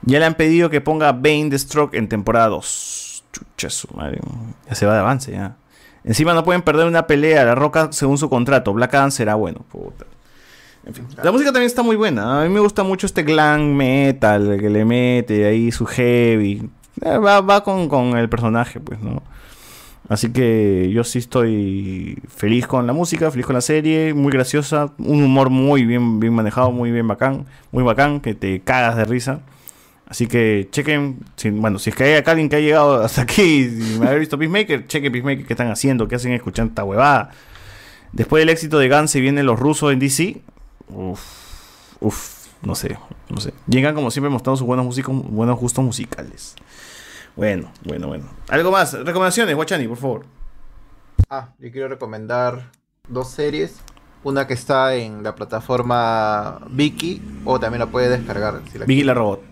Ya 0.00 0.18
le 0.18 0.24
han 0.24 0.34
pedido 0.34 0.70
que 0.70 0.80
ponga 0.80 1.12
Bane 1.12 1.50
the 1.50 1.58
Stroke 1.58 1.94
en 1.94 2.08
temporada 2.08 2.48
2. 2.48 3.24
Chucha 3.32 3.68
su 3.68 3.88
madre. 3.94 4.18
Ya 4.66 4.74
se 4.74 4.86
va 4.86 4.94
de 4.94 5.00
avance 5.00 5.30
ya. 5.30 5.56
Encima 6.04 6.34
no 6.34 6.44
pueden 6.44 6.62
perder 6.62 6.86
una 6.86 7.06
pelea. 7.06 7.44
La 7.44 7.54
Roca 7.54 7.88
según 7.92 8.18
su 8.18 8.28
contrato. 8.28 8.72
Black 8.72 8.94
Adam 8.94 9.10
será 9.10 9.34
bueno. 9.34 9.64
En 10.84 10.94
fin. 10.94 11.06
La 11.22 11.30
música 11.30 11.52
también 11.52 11.66
está 11.66 11.82
muy 11.82 11.96
buena. 11.96 12.40
A 12.40 12.44
mí 12.44 12.48
me 12.48 12.60
gusta 12.60 12.82
mucho 12.82 13.06
este 13.06 13.22
glam 13.22 13.74
metal 13.74 14.58
que 14.60 14.68
le 14.68 14.84
mete 14.84 15.46
ahí 15.46 15.70
su 15.70 15.86
heavy. 15.86 16.68
Eh, 17.02 17.18
Va, 17.18 17.40
va 17.40 17.62
con, 17.62 17.88
con 17.88 18.16
el 18.16 18.28
personaje, 18.28 18.80
pues, 18.80 19.00
¿no? 19.00 19.22
Así 20.08 20.32
que 20.32 20.90
yo 20.92 21.04
sí 21.04 21.20
estoy 21.20 22.18
feliz 22.28 22.66
con 22.66 22.86
la 22.86 22.92
música, 22.92 23.30
feliz 23.30 23.46
con 23.46 23.54
la 23.54 23.60
serie, 23.60 24.12
muy 24.12 24.32
graciosa, 24.32 24.92
un 24.98 25.22
humor 25.22 25.48
muy 25.48 25.86
bien, 25.86 26.20
bien 26.20 26.34
manejado, 26.34 26.70
muy 26.70 26.90
bien 26.90 27.06
bacán, 27.06 27.46
muy 27.70 27.82
bacán, 27.84 28.20
que 28.20 28.34
te 28.34 28.60
cagas 28.60 28.96
de 28.96 29.04
risa. 29.04 29.40
Así 30.12 30.26
que 30.26 30.68
chequen, 30.70 31.20
si- 31.36 31.48
bueno, 31.48 31.78
si 31.78 31.88
es 31.88 31.96
que 31.96 32.04
hay 32.04 32.22
alguien 32.26 32.50
que 32.50 32.56
ha 32.56 32.60
llegado 32.60 33.02
hasta 33.02 33.22
aquí 33.22 33.62
y 33.64 33.98
me 33.98 34.08
ha 34.08 34.12
visto 34.12 34.36
Peacemaker, 34.38 34.86
chequen 34.86 35.10
Peacemaker 35.10 35.46
qué 35.46 35.54
están 35.54 35.70
haciendo, 35.70 36.06
qué 36.06 36.16
hacen 36.16 36.32
escuchando 36.34 36.72
esta 36.72 36.84
huevada. 36.84 37.30
Después 38.12 38.42
del 38.42 38.50
éxito 38.50 38.78
de 38.78 38.90
Guns 38.90 39.10
se 39.10 39.20
vienen 39.22 39.46
los 39.46 39.58
rusos 39.58 39.90
en 39.90 39.98
DC. 40.00 40.42
Uf, 40.90 41.22
uf, 42.00 42.46
no 42.60 42.74
sé, 42.74 42.98
no 43.30 43.40
sé. 43.40 43.54
Llegan 43.66 43.94
como 43.94 44.10
siempre 44.10 44.28
mostrando 44.28 44.58
sus 44.58 44.66
buenos, 44.66 44.84
músicos, 44.84 45.14
buenos 45.30 45.58
gustos 45.58 45.82
musicales. 45.82 46.56
Bueno, 47.34 47.72
bueno, 47.82 48.08
bueno. 48.08 48.26
¿Algo 48.50 48.70
más? 48.70 48.92
Recomendaciones, 48.92 49.54
Guachani, 49.56 49.88
por 49.88 49.96
favor. 49.96 50.26
Ah, 51.30 51.54
yo 51.58 51.72
quiero 51.72 51.88
recomendar 51.88 52.68
dos 53.08 53.30
series. 53.30 53.76
Una 54.24 54.46
que 54.46 54.52
está 54.52 54.94
en 54.94 55.22
la 55.22 55.34
plataforma 55.34 56.58
Viki, 56.68 57.22
o 57.46 57.58
también 57.58 57.78
la 57.80 57.86
puede 57.86 58.10
descargar. 58.10 58.60
Si 58.70 58.78
la 58.78 58.84
Vicky 58.84 59.04
la 59.04 59.14
robot. 59.14 59.51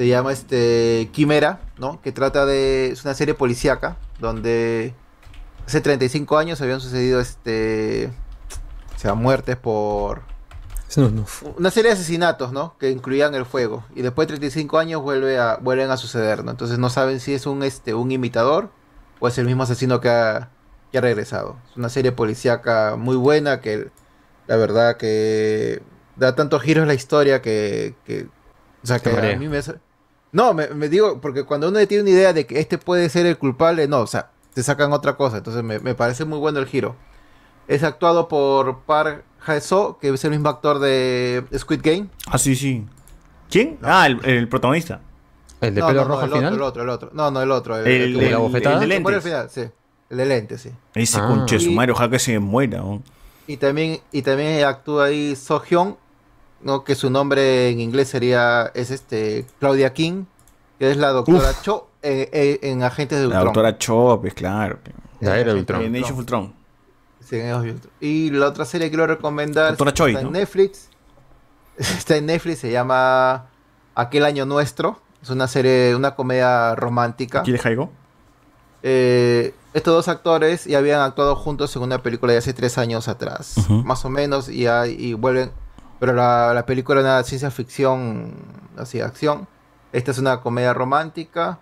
Se 0.00 0.08
llama 0.08 0.32
este 0.32 1.10
Quimera, 1.12 1.60
¿no? 1.76 2.00
Que 2.00 2.10
trata 2.10 2.46
de. 2.46 2.86
Es 2.86 3.04
una 3.04 3.12
serie 3.12 3.34
policíaca 3.34 3.98
donde 4.18 4.94
hace 5.66 5.82
35 5.82 6.38
años 6.38 6.58
habían 6.62 6.80
sucedido 6.80 7.20
este. 7.20 8.10
O 8.96 8.98
sea, 8.98 9.12
muertes 9.12 9.56
por. 9.56 10.22
Una 11.58 11.70
serie 11.70 11.90
de 11.90 11.96
asesinatos, 11.96 12.50
¿no? 12.50 12.78
Que 12.78 12.88
incluían 12.88 13.34
el 13.34 13.44
fuego. 13.44 13.84
Y 13.94 14.00
después 14.00 14.26
de 14.26 14.38
35 14.38 14.78
años 14.78 15.02
vuelve 15.02 15.38
a, 15.38 15.58
vuelven 15.60 15.90
a 15.90 15.98
suceder, 15.98 16.44
¿no? 16.44 16.52
Entonces 16.52 16.78
no 16.78 16.88
saben 16.88 17.20
si 17.20 17.34
es 17.34 17.44
un, 17.44 17.62
este, 17.62 17.92
un 17.92 18.10
imitador 18.10 18.70
o 19.18 19.28
es 19.28 19.36
el 19.36 19.44
mismo 19.44 19.64
asesino 19.64 20.00
que 20.00 20.08
ha, 20.08 20.48
que 20.90 20.96
ha 20.96 21.02
regresado. 21.02 21.58
Es 21.70 21.76
una 21.76 21.90
serie 21.90 22.12
policíaca 22.12 22.96
muy 22.96 23.16
buena 23.16 23.60
que 23.60 23.90
la 24.46 24.56
verdad 24.56 24.96
que 24.96 25.82
da 26.16 26.34
tantos 26.34 26.62
giros 26.62 26.86
la 26.86 26.94
historia 26.94 27.42
que... 27.42 27.96
que 28.06 28.28
o 28.82 28.86
sea, 28.86 28.98
que 28.98 29.10
a 29.10 29.36
mí 29.36 29.46
me... 29.46 29.60
No, 30.32 30.54
me, 30.54 30.68
me 30.68 30.88
digo, 30.88 31.20
porque 31.20 31.44
cuando 31.44 31.68
uno 31.68 31.84
tiene 31.86 32.02
una 32.02 32.10
idea 32.10 32.32
de 32.32 32.46
que 32.46 32.60
este 32.60 32.78
puede 32.78 33.08
ser 33.08 33.26
el 33.26 33.36
culpable, 33.38 33.88
no, 33.88 34.00
o 34.00 34.06
sea, 34.06 34.30
te 34.54 34.62
sacan 34.62 34.92
otra 34.92 35.16
cosa. 35.16 35.38
Entonces 35.38 35.62
me, 35.62 35.78
me 35.80 35.94
parece 35.94 36.24
muy 36.24 36.38
bueno 36.38 36.58
el 36.60 36.66
giro. 36.66 36.96
Es 37.68 37.82
actuado 37.82 38.28
por 38.28 38.80
Park 38.80 39.24
Hae-soo, 39.46 39.98
que 39.98 40.08
es 40.10 40.24
el 40.24 40.30
mismo 40.30 40.48
actor 40.48 40.78
de 40.78 41.44
Squid 41.56 41.80
Game. 41.82 42.08
Ah, 42.26 42.38
sí, 42.38 42.54
sí. 42.56 42.84
¿Quién? 43.50 43.78
Ah, 43.82 44.06
el, 44.06 44.24
el 44.24 44.48
protagonista. 44.48 45.00
¿El 45.60 45.74
No, 45.74 45.92
no, 45.92 46.04
no, 46.04 46.22
el 46.24 46.32
Otro, 46.32 46.48
el 46.48 46.62
otro, 46.62 46.82
el 46.82 46.88
otro. 46.88 47.10
No, 47.12 47.30
no, 47.30 47.42
el 47.42 47.50
otro. 47.50 47.76
El, 47.78 47.86
El 47.86 48.14
de 48.18 48.30
la 48.30 48.38
bofetada. 48.38 48.82
el 48.82 48.88
de 48.88 48.96
¿El 48.96 49.02
de 49.02 49.08
al 49.08 49.12
lentes? 49.14 49.24
final, 49.24 49.50
sí. 49.50 49.70
El 50.10 50.16
de 50.16 50.26
lentes, 50.26 50.60
sí. 50.62 50.70
Ese 50.94 51.18
Ah. 51.20 51.26
conche 51.28 51.56
Y- 51.56 51.60
sumario, 51.60 51.94
ojalá 51.94 52.10
que 52.10 52.18
se 52.18 52.38
muera. 52.38 52.82
Y 53.46 53.56
también, 53.56 54.00
y 54.12 54.22
también 54.22 54.64
actúa 54.64 55.06
ahí 55.06 55.34
So 55.36 55.60
Hyun, 55.62 55.96
¿no? 56.62 56.84
que 56.84 56.94
su 56.94 57.10
nombre 57.10 57.70
en 57.70 57.80
inglés 57.80 58.08
sería, 58.08 58.70
es 58.74 58.90
este, 58.90 59.46
Claudia 59.58 59.92
King, 59.92 60.24
que 60.78 60.90
es 60.90 60.96
la 60.96 61.10
doctora 61.10 61.52
Cho 61.62 61.88
eh, 62.02 62.28
eh, 62.32 62.58
en 62.62 62.82
Agentes 62.82 63.18
de 63.18 63.24
La 63.26 63.36
Ultron. 63.36 63.44
doctora 63.46 63.78
Cho, 63.78 64.18
pues 64.20 64.34
claro. 64.34 64.78
La 65.20 65.38
era 65.38 65.52
de 65.52 65.60
Ultron. 65.60 65.82
En 65.82 65.96
Age 65.96 66.12
of 66.12 66.18
Ultron. 66.18 66.54
Sí, 67.20 67.36
en 67.36 67.50
Age 67.50 67.54
of 67.70 67.74
Ultron. 67.74 67.92
Y 68.00 68.30
la 68.30 68.46
otra 68.48 68.64
serie 68.64 68.86
que 68.86 68.92
quiero 68.92 69.06
recomendar 69.06 69.70
Doctora 69.70 69.92
Choi, 69.92 70.12
está 70.12 70.22
¿no? 70.22 70.28
en 70.28 70.32
Netflix. 70.34 70.88
Está 71.78 72.16
en 72.16 72.26
Netflix, 72.26 72.58
se 72.58 72.70
llama 72.70 73.46
Aquel 73.94 74.24
Año 74.24 74.44
Nuestro. 74.46 75.00
Es 75.22 75.30
una 75.30 75.46
serie, 75.48 75.94
una 75.94 76.14
comedia 76.14 76.74
romántica. 76.74 77.42
¿Quiere 77.42 77.58
Jaigo? 77.58 77.90
Eh, 78.82 79.54
estos 79.74 79.94
dos 79.94 80.08
actores 80.08 80.64
ya 80.64 80.78
habían 80.78 81.00
actuado 81.00 81.36
juntos 81.36 81.74
en 81.76 81.82
una 81.82 82.02
película 82.02 82.32
de 82.32 82.38
hace 82.38 82.52
tres 82.54 82.78
años 82.78 83.08
atrás, 83.08 83.54
más 83.68 84.04
o 84.04 84.10
menos, 84.10 84.48
y, 84.48 84.66
y 84.66 85.12
vuelven. 85.14 85.52
Pero 86.00 86.14
la, 86.14 86.52
la 86.54 86.66
película 86.66 87.00
era 87.00 87.16
una 87.16 87.22
ciencia 87.22 87.50
ficción, 87.50 88.34
así, 88.76 89.00
acción. 89.00 89.46
Esta 89.92 90.10
es 90.10 90.18
una 90.18 90.40
comedia 90.40 90.72
romántica. 90.72 91.60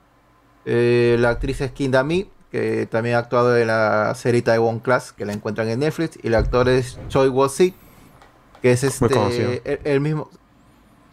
Eh, 0.65 1.17
la 1.19 1.31
actriz 1.31 1.61
es 1.61 1.73
Kim 1.73 1.91
Da-mi, 1.91 2.31
que 2.53 2.87
también 2.87 3.17
ha 3.17 3.19
actuado 3.19 3.57
en 3.59 3.67
la 3.67 4.15
serie 4.15 4.41
Taiwan 4.41 4.79
Class, 4.79 5.13
que 5.13 5.27
la 5.27 5.33
encuentran 5.33 5.69
en 5.69 5.81
Netflix. 5.81 6.19
Y 6.23 6.29
el 6.29 6.37
actor 6.37 6.69
es 6.69 6.99
Choi 7.09 7.29
Wo-sik, 7.29 7.75
que 8.63 8.73
es 8.73 8.85
este, 8.85 9.61
el, 9.65 9.81
el 9.85 10.01
mismo. 10.01 10.31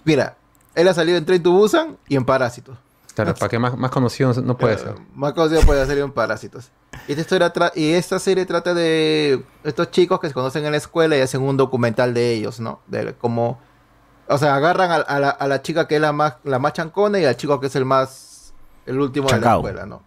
Mira, 0.03 0.37
él 0.75 0.87
ha 0.87 0.93
salido 0.93 1.17
en 1.17 1.25
Train 1.25 1.41
to 1.41 1.51
Busan 1.51 1.97
y 2.07 2.15
en 2.15 2.25
Parásitos. 2.25 2.77
Claro, 3.15 3.33
para 3.33 3.49
que 3.49 3.57
más, 3.59 3.77
más 3.77 3.89
conocido 3.91 4.33
no- 4.43 4.57
puede 4.57 4.77
ser. 4.77 4.95
Más 5.13 5.33
conocido 5.33 5.61
puede 5.61 5.85
ser 5.85 5.97
en 5.99 6.11
Parásitos. 6.11 6.69
Y 7.07 7.11
esta, 7.13 7.21
historia 7.21 7.53
tra- 7.53 7.71
y 7.73 7.93
esta 7.93 8.19
serie 8.19 8.45
trata 8.45 8.73
de 8.73 9.43
estos 9.63 9.89
chicos 9.91 10.19
que 10.19 10.27
se 10.27 10.33
conocen 10.33 10.65
en 10.65 10.71
la 10.71 10.77
escuela 10.77 11.17
y 11.17 11.21
hacen 11.21 11.41
un 11.41 11.55
documental 11.57 12.13
de 12.13 12.33
ellos, 12.33 12.59
¿no? 12.59 12.79
De 12.87 13.13
cómo... 13.15 13.59
O 14.27 14.37
sea, 14.37 14.55
agarran 14.55 14.91
a, 14.91 14.95
a 14.95 15.19
la, 15.19 15.29
a 15.29 15.47
la 15.47 15.61
chica 15.61 15.87
que 15.87 15.95
es 15.95 16.01
la 16.01 16.11
más, 16.11 16.35
la 16.43 16.59
más 16.59 16.73
chancona 16.73 17.19
y 17.19 17.25
al 17.25 17.37
chico 17.37 17.59
que 17.59 17.67
es 17.67 17.75
el 17.75 17.85
más... 17.85 18.53
El 18.85 18.99
último 18.99 19.27
de 19.29 19.39
la 19.39 19.55
escuela, 19.55 19.85
¿no? 19.85 20.03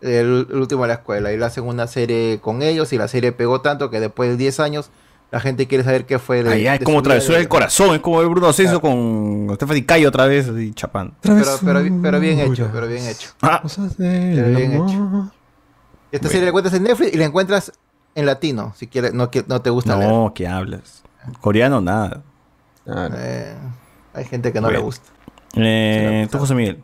El, 0.00 0.46
el 0.50 0.56
último 0.58 0.82
de 0.82 0.88
la 0.88 0.94
escuela. 0.94 1.32
Y 1.32 1.36
le 1.38 1.44
hacen 1.44 1.64
una 1.66 1.86
serie 1.86 2.40
con 2.40 2.62
ellos 2.62 2.92
y 2.92 2.98
la 2.98 3.08
serie 3.08 3.32
pegó 3.32 3.60
tanto 3.62 3.90
que 3.90 4.00
después 4.00 4.30
de 4.30 4.36
10 4.36 4.60
años 4.60 4.90
la 5.34 5.40
gente 5.40 5.66
quiere 5.66 5.82
saber 5.82 6.06
qué 6.06 6.20
fue 6.20 6.44
de... 6.44 6.50
Ay, 6.52 6.66
ay, 6.68 6.74
es 6.74 6.78
de 6.80 6.84
como 6.84 7.02
travesura 7.02 7.34
de- 7.34 7.40
del 7.40 7.48
corazón, 7.48 7.92
es 7.96 8.00
como 8.00 8.20
el 8.20 8.28
Bruno 8.28 8.46
Ascenso 8.46 8.80
con 8.80 9.48
Stephanie 9.56 9.84
Cayo 9.84 10.08
otra 10.08 10.26
vez, 10.26 10.48
así 10.48 10.72
chapando. 10.74 11.12
Pero, 11.22 11.44
pero, 11.64 11.80
pero 12.00 12.20
bien 12.20 12.38
hecho, 12.38 12.70
pero 12.72 12.86
bien 12.86 13.04
hecho. 13.04 13.30
Ah, 13.42 13.60
Pero 13.98 14.48
bien 14.56 14.72
hecho. 14.74 15.30
Esta 16.12 16.28
serie 16.28 16.42
la 16.42 16.48
encuentras 16.50 16.74
en 16.74 16.84
Netflix 16.84 17.12
y 17.14 17.16
la 17.16 17.24
encuentras 17.24 17.72
en 18.14 18.26
latino, 18.26 18.72
si 18.76 18.86
quieres, 18.86 19.12
no, 19.12 19.28
que- 19.30 19.44
no 19.48 19.60
te 19.60 19.70
gusta 19.70 19.96
leer. 19.96 20.08
no, 20.08 20.32
¿qué 20.34 20.46
hablas? 20.46 21.02
Coreano, 21.40 21.80
nada. 21.80 22.22
Eh, 22.86 23.54
hay 24.12 24.24
gente 24.26 24.52
que 24.52 24.60
no 24.60 24.68
Bueno. 24.68 24.78
le 24.78 24.84
gusta. 24.84 25.10
Eh, 25.56 26.28
tú, 26.30 26.38
José 26.38 26.54
Miguel. 26.54 26.80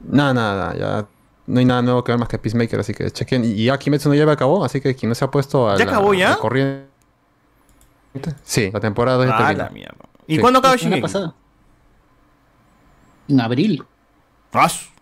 Nada, 0.00 0.32
nada, 0.32 0.74
ya 0.76 1.06
no 1.46 1.58
hay 1.58 1.66
nada 1.66 1.82
nuevo 1.82 2.02
que 2.04 2.12
ver 2.12 2.18
más 2.18 2.28
que 2.28 2.38
Peacemaker, 2.38 2.80
así 2.80 2.94
que 2.94 3.10
chequen. 3.10 3.44
Y 3.44 3.64
ya 3.66 3.78
Kimetsu 3.78 4.08
no 4.08 4.14
lleva 4.14 4.32
acabó, 4.32 4.64
así 4.64 4.80
que 4.80 4.94
quien 4.94 5.08
no 5.10 5.14
se 5.14 5.24
ha 5.26 5.30
puesto 5.30 5.68
a 5.68 5.76
¿Ya 5.76 5.84
la, 5.84 5.90
acabó 5.90 6.14
ya? 6.14 6.30
la 6.30 6.36
corriente. 6.36 6.93
Sí, 8.42 8.70
la 8.72 8.80
temporada 8.80 9.18
2 9.18 9.26
ya 9.26 9.36
Ah, 9.48 9.52
la 9.52 9.68
mierda. 9.70 9.96
¿Y 10.26 10.36
Sí. 10.36 10.40
cuándo 10.40 10.58
acaba 10.60 10.76
Shingeki? 10.76 11.02
pasada. 11.02 11.34
En 13.28 13.40
abril. 13.40 13.84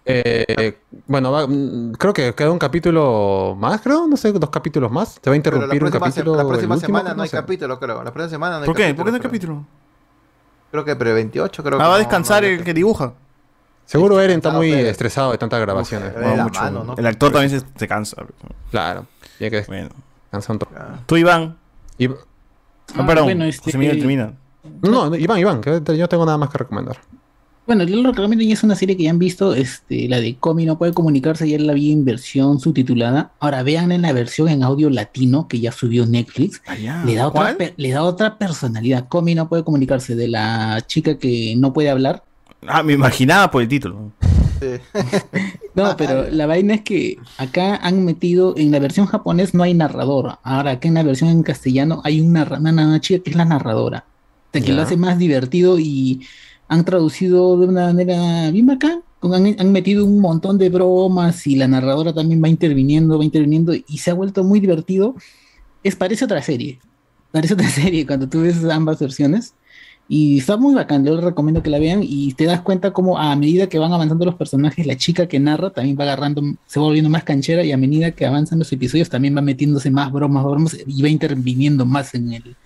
Eh, 0.05 0.79
bueno, 1.07 1.31
va- 1.31 1.47
mm, 1.47 1.93
creo 1.93 2.13
que 2.13 2.35
queda 2.35 2.51
un 2.51 2.59
capítulo 2.59 3.55
más, 3.59 3.81
creo, 3.83 4.07
no 4.09 4.17
sé, 4.17 4.33
dos 4.33 4.51
capítulos 4.51 4.91
más. 4.91 5.19
Se 5.23 5.31
va 5.31 5.35
a 5.35 5.37
interrumpir 5.37 5.71
un 5.85 5.91
próxima, 5.91 6.11
se- 6.11 6.21
capítulo. 6.21 6.37
la 6.37 6.49
próxima 6.49 6.75
último, 6.75 6.99
semana 6.99 7.15
no 7.15 7.23
hay 7.23 7.29
sé. 7.29 7.37
capítulo, 7.37 7.79
creo. 7.79 8.03
La 8.03 8.13
próxima 8.13 8.31
semana 8.31 8.57
no 8.57 8.63
hay 8.63 8.67
¿Por 8.67 8.75
qué? 8.77 8.83
capítulo. 8.85 8.97
¿Por 8.97 9.05
qué 9.05 9.11
no 9.11 9.17
hay 9.17 9.23
capítulo? 9.23 9.65
Creo 10.73 10.85
que 10.85 10.97
pero 10.97 11.15
28, 11.15 11.63
creo 11.63 11.79
Ah, 11.79 11.83
que 11.85 11.89
va 11.89 11.95
a 11.95 11.99
descansar 11.99 12.43
no 12.43 12.49
el 12.49 12.65
que 12.65 12.75
dibuja. 12.75 13.13
Seguro 13.85 14.21
Eren 14.21 14.39
está 14.39 14.51
muy 14.51 14.71
pero- 14.73 14.89
estresado 14.89 15.33
de 15.33 15.39
tantas 15.39 15.61
grabaciones. 15.61 16.15
de 16.15 16.37
la 16.37 16.47
mano, 16.49 16.85
¿no? 16.85 16.95
El 16.97 17.07
actor 17.07 17.31
también 17.31 17.51
se, 17.61 17.67
se 17.77 17.87
cansa. 17.89 18.25
Claro, 18.71 19.07
tiene 19.39 19.51
que 19.51 19.67
Bueno. 19.69 19.91
descansar 20.25 20.53
un 20.55 20.59
toque. 20.61 20.75
Tú, 21.07 21.17
Iván. 21.17 21.59
Y- 21.99 22.09
Ah, 22.95 23.07
perdón, 23.07 23.25
bueno, 23.25 23.45
este- 23.45 23.65
José 23.65 23.79
Miguel 23.79 23.99
termina. 23.99 24.35
No, 24.83 25.11
no, 25.11 25.17
Iván, 25.17 25.39
Iván, 25.39 25.61
que 25.61 25.71
yo 25.87 25.99
no 25.99 26.09
tengo 26.09 26.27
nada 26.27 26.39
más 26.39 26.51
que 26.51 26.59
recomendar. 26.59 26.99
Bueno, 27.65 27.85
yo 27.85 28.03
lo 28.03 28.11
recomiendo 28.11 28.45
y 28.45 28.51
es 28.51 28.65
una 28.65 28.75
serie 28.75 28.97
que 28.97 29.05
ya 29.05 29.11
han 29.11 29.21
visto, 29.21 29.55
este, 29.55 30.09
la 30.09 30.19
de 30.21 30.35
Comi 30.35 30.67
no 30.67 30.79
puede 30.79 30.93
comunicarse, 30.93 31.49
ya 31.49 31.59
la 31.59 31.73
vi 31.75 31.93
en 31.93 32.05
versión 32.05 32.59
subtitulada. 32.59 33.31
Ahora 33.39 33.63
vean 33.63 33.93
en 33.93 34.03
la 34.03 34.13
versión 34.13 34.49
en 34.49 34.65
audio 34.65 34.91
latino 34.91 35.47
que 35.47 35.61
ya 35.61 35.71
subió 35.71 36.05
Netflix. 36.05 36.61
le, 37.07 37.15
da 37.15 37.29
otra, 37.29 37.57
le 37.77 37.91
da 37.91 38.03
otra 38.03 38.37
personalidad. 38.37 39.07
Comi 39.09 39.37
no 39.37 39.49
puede 39.49 39.63
comunicarse 39.63 40.17
de 40.17 40.27
la 40.27 40.83
chica 40.89 41.19
que 41.19 41.55
no 41.57 41.73
puede 41.73 41.91
hablar. 41.91 42.25
Ah, 42.67 42.83
me 42.83 42.95
imaginaba 42.95 43.49
por 43.51 43.63
el 43.63 43.69
título. 43.69 44.11
No, 45.75 45.97
pero 45.97 46.31
la 46.31 46.47
vaina 46.47 46.75
es 46.75 46.83
que 46.83 47.17
acá 47.39 47.77
han 47.77 48.05
metido, 48.05 48.55
en 48.59 48.71
la 48.73 48.79
versión 48.79 49.07
japonés 49.07 49.55
no 49.55 49.63
hay 49.63 49.73
narrador. 49.73 50.39
Ahora 50.43 50.73
acá 50.73 50.89
en 50.89 50.95
la 50.95 51.03
versión 51.03 51.31
en 51.31 51.43
castellano 51.43 52.03
hay 52.05 52.21
una, 52.21 52.45
una, 52.45 53.01
chica 53.01 53.23
que 53.23 53.31
es 53.31 53.37
la 53.37 53.47
narradora. 53.47 54.05
O 54.49 54.53
sea, 54.53 54.61
que 54.61 54.73
lo 54.73 54.83
hace 54.83 54.99
más 54.99 55.19
divertido 55.19 55.79
y 55.79 56.27
han 56.69 56.85
traducido 56.85 57.59
de 57.59 57.67
una 57.67 57.87
manera 57.87 58.51
bien 58.51 58.67
bacán. 58.67 59.03
Han, 59.23 59.57
han 59.59 59.73
metido 59.73 60.05
un 60.05 60.21
montón 60.21 60.59
de 60.59 60.69
bromas 60.69 61.47
y 61.47 61.57
la 61.57 61.69
narradora 61.69 62.13
también 62.13 62.43
va 62.43 62.49
interviniendo, 62.49 63.19
va 63.19 63.25
interviniendo 63.25 63.73
y 63.75 63.99
se 63.99 64.11
ha 64.11 64.15
vuelto 64.15 64.45
muy 64.45 64.61
divertido. 64.61 65.15
Es, 65.83 65.97
parece 65.97 66.27
otra 66.27 66.43
serie. 66.43 66.81
Parece 67.31 67.55
otra 67.55 67.69
serie 67.71 68.07
cuando 68.07 68.29
tú 68.29 68.43
ves 68.43 68.63
ambas 68.65 68.99
versiones. 68.99 69.55
Y 70.15 70.39
está 70.41 70.59
muy 70.59 70.75
bacán, 70.75 71.07
yo 71.07 71.15
les 71.17 71.25
recomiendo 71.25 71.63
que 71.63 71.71
la 71.71 71.79
vean 71.79 72.01
y 72.03 72.35
te 72.35 72.45
das 72.45 72.61
cuenta 72.61 72.91
como 72.93 73.17
a 73.17 73.35
medida 73.35 73.69
que 73.71 73.79
van 73.79 73.95
avanzando 73.95 74.27
los 74.27 74.35
personajes, 74.35 74.87
la 74.87 74.95
chica 74.99 75.27
que 75.27 75.41
narra 75.41 75.71
también 75.71 75.97
va 75.99 76.03
agarrando, 76.05 76.43
se 76.67 76.79
va 76.79 76.85
volviendo 76.85 77.09
más 77.09 77.25
canchera 77.25 77.65
y 77.65 77.73
a 77.73 77.79
medida 77.79 78.11
que 78.11 78.27
avanzan 78.27 78.59
los 78.59 78.71
episodios 78.73 79.09
también 79.09 79.35
va 79.35 79.41
metiéndose 79.41 79.91
más 79.91 80.13
bromas, 80.13 80.45
bromas 80.45 80.77
y 80.87 81.01
va 81.01 81.09
interviniendo 81.09 81.87
más 81.87 82.15
en, 82.15 82.31
el, 82.35 82.57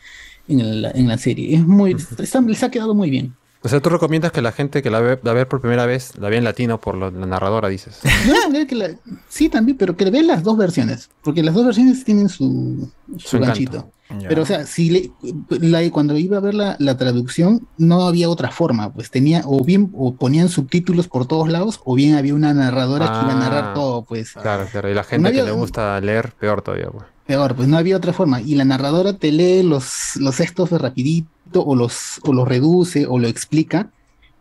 en, 0.49 0.59
el- 0.61 0.87
en 0.93 1.07
la 1.07 1.19
serie. 1.19 1.55
Es 1.55 1.65
muy, 1.65 1.93
está- 1.93 2.41
les 2.41 2.63
ha 2.65 2.71
quedado 2.73 2.95
muy 2.97 3.11
bien. 3.11 3.33
O 3.67 3.69
sea, 3.69 3.81
tú 3.81 3.91
recomiendas 3.91 4.31
que 4.31 4.41
la 4.43 4.53
gente 4.53 4.81
que 4.81 4.91
la 4.91 5.01
ve, 5.01 5.19
la 5.25 5.33
ve 5.33 5.45
por 5.45 5.61
primera 5.61 5.87
vez 5.87 6.17
la 6.19 6.29
vea 6.29 6.39
en 6.39 6.45
latino 6.45 6.81
por 6.81 6.97
lo- 6.97 7.11
la 7.11 7.27
narradora, 7.27 7.69
dices. 7.69 7.99
Que 8.69 8.75
la- 8.77 8.91
sí, 9.29 9.49
también, 9.49 9.77
pero 9.77 9.97
que 9.97 10.09
vean 10.09 10.29
las 10.29 10.45
dos 10.45 10.57
versiones, 10.57 11.11
porque 11.23 11.43
las 11.43 11.53
dos 11.53 11.65
versiones 11.67 12.05
tienen 12.05 12.29
su, 12.29 12.89
su, 13.19 13.29
Su 13.29 13.39
ganchito. 13.41 13.91
Ya. 14.21 14.29
Pero, 14.29 14.43
o 14.43 14.47
sea, 14.47 14.67
si 14.67 14.91
le, 14.91 15.11
la- 15.51 15.91
cuando 15.91 16.17
iba 16.17 16.37
a 16.37 16.41
ver 16.41 16.55
la, 16.55 16.77
la 16.79 16.97
traducción, 16.97 17.67
no 17.77 18.03
había 18.07 18.29
otra 18.31 18.53
forma, 18.53 18.93
pues 18.93 19.11
tenía, 19.11 19.43
o 19.47 19.65
bien, 19.65 19.91
o 19.95 20.15
ponían 20.15 20.49
subtítulos 20.49 21.09
por 21.09 21.27
todos 21.27 21.49
lados, 21.49 21.81
o 21.85 21.97
bien 21.97 22.15
había 22.15 22.35
una 22.35 22.55
narradora 22.55 23.07
que 23.07 23.27
iba 23.27 23.33
a 23.33 23.41
narrar 23.41 23.65
Ah, 23.71 23.75
todo, 23.75 24.05
pues. 24.05 24.31
Claro, 24.35 24.67
claro. 24.71 24.89
Y 24.89 24.95
la 24.95 25.03
gente 25.03 25.29
había- 25.29 25.41
que 25.43 25.47
le 25.51 25.57
gusta 25.57 26.01
leer, 26.01 26.33
peor 26.39 26.63
todavía, 26.63 26.89
pues. 26.91 27.05
Peor, 27.27 27.57
pues 27.57 27.67
no 27.67 27.77
había 27.77 27.97
otra 27.97 28.13
forma. 28.13 28.41
Y 28.41 28.55
la 28.55 28.65
narradora 28.65 29.15
te 29.15 29.33
lee 29.33 29.65
los, 29.65 30.15
los 30.21 30.37
textos 30.37 30.71
de 30.71 30.79
o 31.55 31.75
los, 31.75 32.21
o 32.25 32.33
los 32.33 32.47
reduce 32.47 33.07
o 33.07 33.19
lo 33.19 33.29
explica 33.29 33.91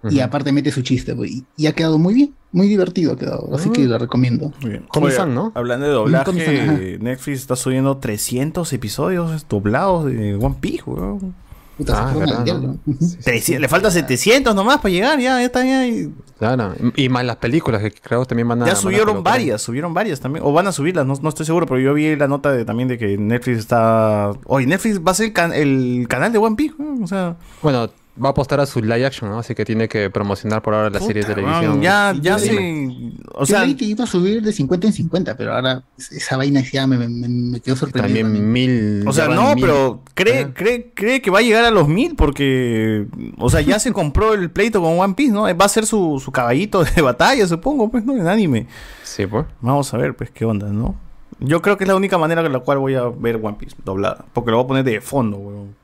y 0.09 0.19
aparte 0.19 0.51
mete 0.51 0.71
su 0.71 0.81
chiste. 0.81 1.15
pues, 1.15 1.31
y, 1.31 1.45
y 1.57 1.67
ha 1.67 1.73
quedado 1.73 1.97
muy 1.97 2.13
bien, 2.13 2.33
muy 2.51 2.67
divertido 2.67 3.13
ha 3.13 3.17
quedado. 3.17 3.49
Así 3.55 3.69
que 3.69 3.85
la 3.85 3.97
recomiendo. 3.97 4.51
Muy 4.61 4.71
bien. 4.71 4.85
¿no? 5.33 5.51
Hablando 5.55 5.85
de 5.87 5.91
doblaje, 5.93 6.97
Netflix 7.01 7.39
está 7.39 7.55
subiendo 7.55 7.97
300 7.97 8.71
episodios 8.73 9.47
doblados 9.47 10.05
de 10.05 10.35
One 10.35 10.55
Piece, 10.59 10.83
weón. 10.85 11.35
Puta, 11.77 11.93
se 11.93 11.99
Ah, 11.99 12.03
fueron 12.13 12.19
verdad, 12.19 12.35
al 12.35 12.39
¿no? 12.39 12.43
diablo. 12.45 12.79
300, 13.23 13.61
le 13.61 13.67
falta 13.67 13.91
700 13.91 14.55
nomás 14.55 14.77
para 14.77 14.89
llegar, 14.89 15.19
ya, 15.19 15.39
ya 15.39 15.45
está, 15.45 15.63
ya. 15.65 15.85
y- 15.87 16.13
Claro, 16.39 16.73
y 16.97 17.07
más 17.09 17.23
las 17.25 17.37
películas 17.37 17.81
que 17.81 17.91
creo 17.91 18.25
también 18.25 18.47
van 18.47 18.61
a. 18.61 18.65
Ya 18.65 18.73
a 18.73 18.75
subieron 18.75 19.23
varias, 19.23 19.61
subieron 19.61 19.93
varias 19.93 20.19
también. 20.19 20.43
O 20.45 20.51
van 20.51 20.67
a 20.67 20.71
subirlas, 20.73 21.05
no, 21.05 21.13
no 21.21 21.29
estoy 21.29 21.45
seguro, 21.45 21.65
pero 21.65 21.79
yo 21.79 21.93
vi 21.93 22.15
la 22.17 22.27
nota 22.27 22.51
de, 22.51 22.65
también 22.65 22.89
de 22.89 22.97
que 22.97 23.17
Netflix 23.17 23.59
está. 23.59 24.31
Oye, 24.45 24.67
Netflix 24.67 24.99
va 24.99 25.11
a 25.11 25.13
ser 25.13 25.27
el, 25.27 25.33
can- 25.33 25.53
el 25.53 26.07
canal 26.09 26.33
de 26.33 26.37
One 26.39 26.55
Piece, 26.57 26.75
o 27.01 27.07
sea. 27.07 27.37
Bueno, 27.61 27.89
va 28.23 28.29
a 28.29 28.31
apostar 28.31 28.59
a 28.59 28.65
su 28.65 28.81
live 28.81 29.05
action, 29.05 29.29
¿no? 29.29 29.39
Así 29.39 29.53
que 29.55 29.65
tiene 29.65 29.87
que 29.87 30.09
promocionar 30.09 30.61
por 30.61 30.73
ahora 30.73 30.89
la 30.89 30.99
serie 30.99 31.23
de 31.23 31.33
televisión. 31.33 31.81
ya, 31.81 32.13
ya 32.21 32.37
Yo 32.37 32.39
se. 32.39 33.11
O 33.33 33.39
Yo 33.41 33.45
sea, 33.45 33.65
leí 33.65 33.75
que 33.75 33.85
iba 33.85 34.03
a 34.03 34.07
subir 34.07 34.41
de 34.41 34.51
50 34.51 34.87
en 34.87 34.93
50, 34.93 35.37
pero 35.37 35.53
ahora 35.53 35.83
esa 35.97 36.37
vaina 36.37 36.61
ya 36.61 36.87
me, 36.87 36.97
me, 36.97 37.27
me 37.27 37.59
quedó 37.59 37.75
sorprendido. 37.75 38.23
También 38.23 38.51
mil. 38.51 39.07
O 39.07 39.13
sea, 39.13 39.27
no, 39.27 39.55
mil. 39.55 39.63
pero 39.65 40.01
cree, 40.13 40.53
cree, 40.53 40.91
cree 40.93 41.21
que 41.21 41.29
va 41.29 41.39
a 41.39 41.41
llegar 41.41 41.65
a 41.65 41.71
los 41.71 41.87
mil 41.87 42.15
porque, 42.15 43.07
o 43.37 43.49
sea, 43.49 43.61
ya 43.61 43.79
se 43.79 43.91
compró 43.91 44.33
el 44.33 44.49
pleito 44.49 44.81
con 44.81 44.97
One 44.99 45.13
Piece, 45.15 45.33
¿no? 45.33 45.43
Va 45.43 45.65
a 45.65 45.69
ser 45.69 45.85
su, 45.85 46.21
su 46.23 46.31
caballito 46.31 46.83
de 46.83 47.01
batalla, 47.01 47.45
supongo, 47.47 47.89
pues, 47.89 48.05
¿no? 48.05 48.13
En 48.13 48.27
anime. 48.27 48.67
Sí, 49.03 49.25
pues. 49.25 49.45
Vamos 49.61 49.93
a 49.93 49.97
ver, 49.97 50.15
pues, 50.15 50.31
qué 50.31 50.45
onda, 50.45 50.69
¿no? 50.69 50.95
Yo 51.39 51.61
creo 51.61 51.77
que 51.77 51.83
es 51.83 51.87
la 51.89 51.95
única 51.95 52.17
manera 52.17 52.41
con 52.41 52.53
la 52.53 52.59
cual 52.59 52.77
voy 52.77 52.95
a 52.95 53.03
ver 53.09 53.39
One 53.43 53.57
Piece 53.59 53.75
doblada. 53.83 54.23
Porque 54.33 54.51
lo 54.51 54.57
voy 54.57 54.63
a 54.63 54.67
poner 54.67 54.83
de 54.85 55.01
fondo, 55.01 55.37
weón. 55.37 55.75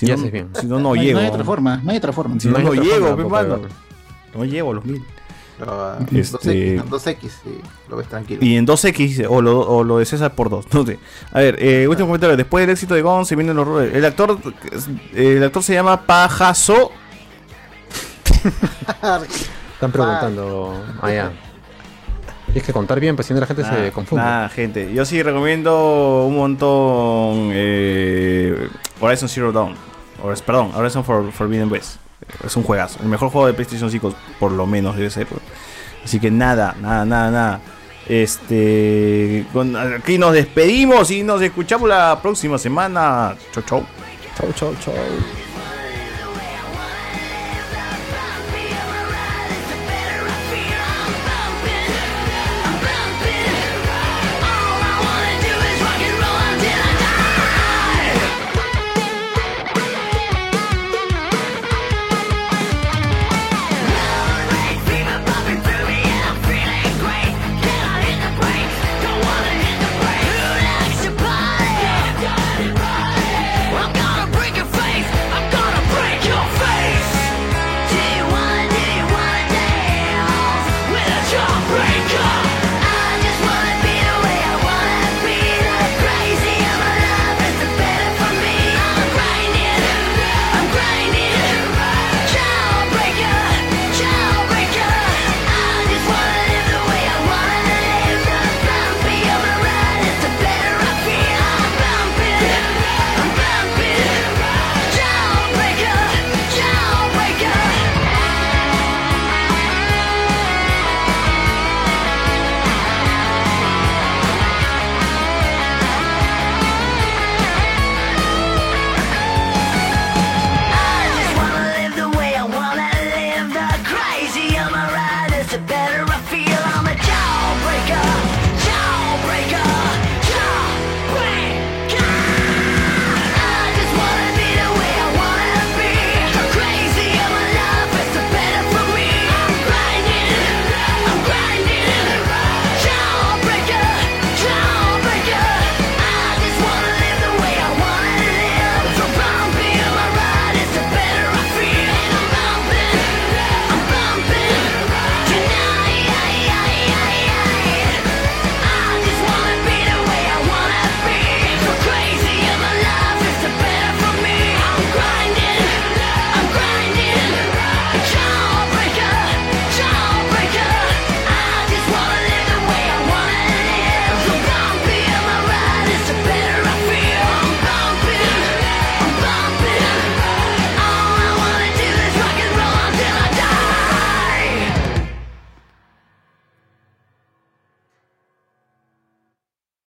Si 0.00 0.06
Ya 0.06 0.14
no, 0.14 0.20
haces 0.20 0.32
bien. 0.32 0.48
Si 0.58 0.66
no, 0.66 0.78
no 0.78 0.92
hay, 0.94 1.00
llego. 1.00 1.18
no 1.20 1.26
hay 1.26 1.30
otra 1.30 1.44
forma, 1.44 1.76
no 1.84 1.90
hay 1.90 1.98
otra 1.98 2.10
forma. 2.10 2.40
Si 2.40 2.48
no, 2.48 2.58
no 2.58 2.72
llego, 2.72 3.08
forma 3.08 3.58
pues. 3.58 3.72
No 4.34 4.44
llego 4.46 4.70
a 4.70 4.74
los 4.74 4.84
mil. 4.86 5.04
Pero, 5.58 5.72
ah, 5.78 5.98
Este- 6.10 6.78
2X, 6.80 6.88
2X, 6.88 7.30
sí, 7.44 7.60
lo 7.90 7.98
ves 7.98 8.08
tranquilo. 8.08 8.42
Y 8.42 8.56
en 8.56 8.66
2X 8.66 8.96
dice, 8.96 9.26
o 9.26 9.42
lo, 9.42 9.60
o 9.60 9.84
lo 9.84 9.98
de 9.98 10.06
César 10.06 10.34
por 10.34 10.48
2. 10.48 10.68
No 10.72 10.86
sé. 10.86 10.98
A 11.32 11.40
ver, 11.40 11.62
eh, 11.62 11.86
último 11.86 12.08
comentario. 12.08 12.34
Después 12.34 12.62
del 12.62 12.70
éxito 12.70 12.94
de 12.94 13.02
Gon 13.02 13.26
se 13.26 13.36
vienen 13.36 13.54
los 13.54 13.68
roles. 13.68 13.94
El 13.94 14.06
actor, 14.06 14.38
el 15.14 15.44
actor 15.44 15.62
se 15.62 15.74
llama 15.74 16.06
Pajaso. 16.06 16.92
Están 19.74 19.92
preguntando. 19.92 20.82
Ah, 21.02 21.12
ya. 21.12 21.30
Tienes 22.46 22.64
que 22.64 22.72
contar 22.72 22.98
bien, 22.98 23.14
pues 23.14 23.28
si 23.28 23.34
no 23.34 23.40
la 23.40 23.46
gente 23.46 23.62
se 23.62 23.92
confunde. 23.92 24.24
Gente. 24.54 24.94
Yo 24.94 25.04
sí 25.04 25.22
recomiendo 25.22 26.24
un 26.26 26.36
montón 26.36 27.50
eh, 27.52 28.68
Horizon 28.98 29.28
Zero 29.28 29.52
Dawn. 29.52 29.89
Perdón, 30.44 30.72
Horizon 30.74 31.04
For, 31.04 31.32
Forbidden 31.32 31.70
West. 31.70 31.96
Es 32.44 32.56
un 32.56 32.62
juegazo. 32.62 32.98
El 33.02 33.08
mejor 33.08 33.30
juego 33.30 33.46
de 33.46 33.54
PlayStation 33.54 33.90
5, 33.90 34.14
por 34.38 34.52
lo 34.52 34.66
menos 34.66 34.96
debe 34.96 35.10
ser. 35.10 35.26
Así 36.04 36.20
que 36.20 36.30
nada, 36.30 36.76
nada, 36.80 37.04
nada, 37.04 37.30
nada. 37.30 37.60
Este, 38.06 39.46
aquí 39.98 40.18
nos 40.18 40.32
despedimos 40.32 41.10
y 41.10 41.22
nos 41.22 41.40
escuchamos 41.42 41.88
la 41.88 42.18
próxima 42.20 42.58
semana. 42.58 43.36
Chau, 43.52 43.62
chau. 43.64 43.86
Chau, 44.36 44.52
chau, 44.52 44.74
chau. 44.82 44.94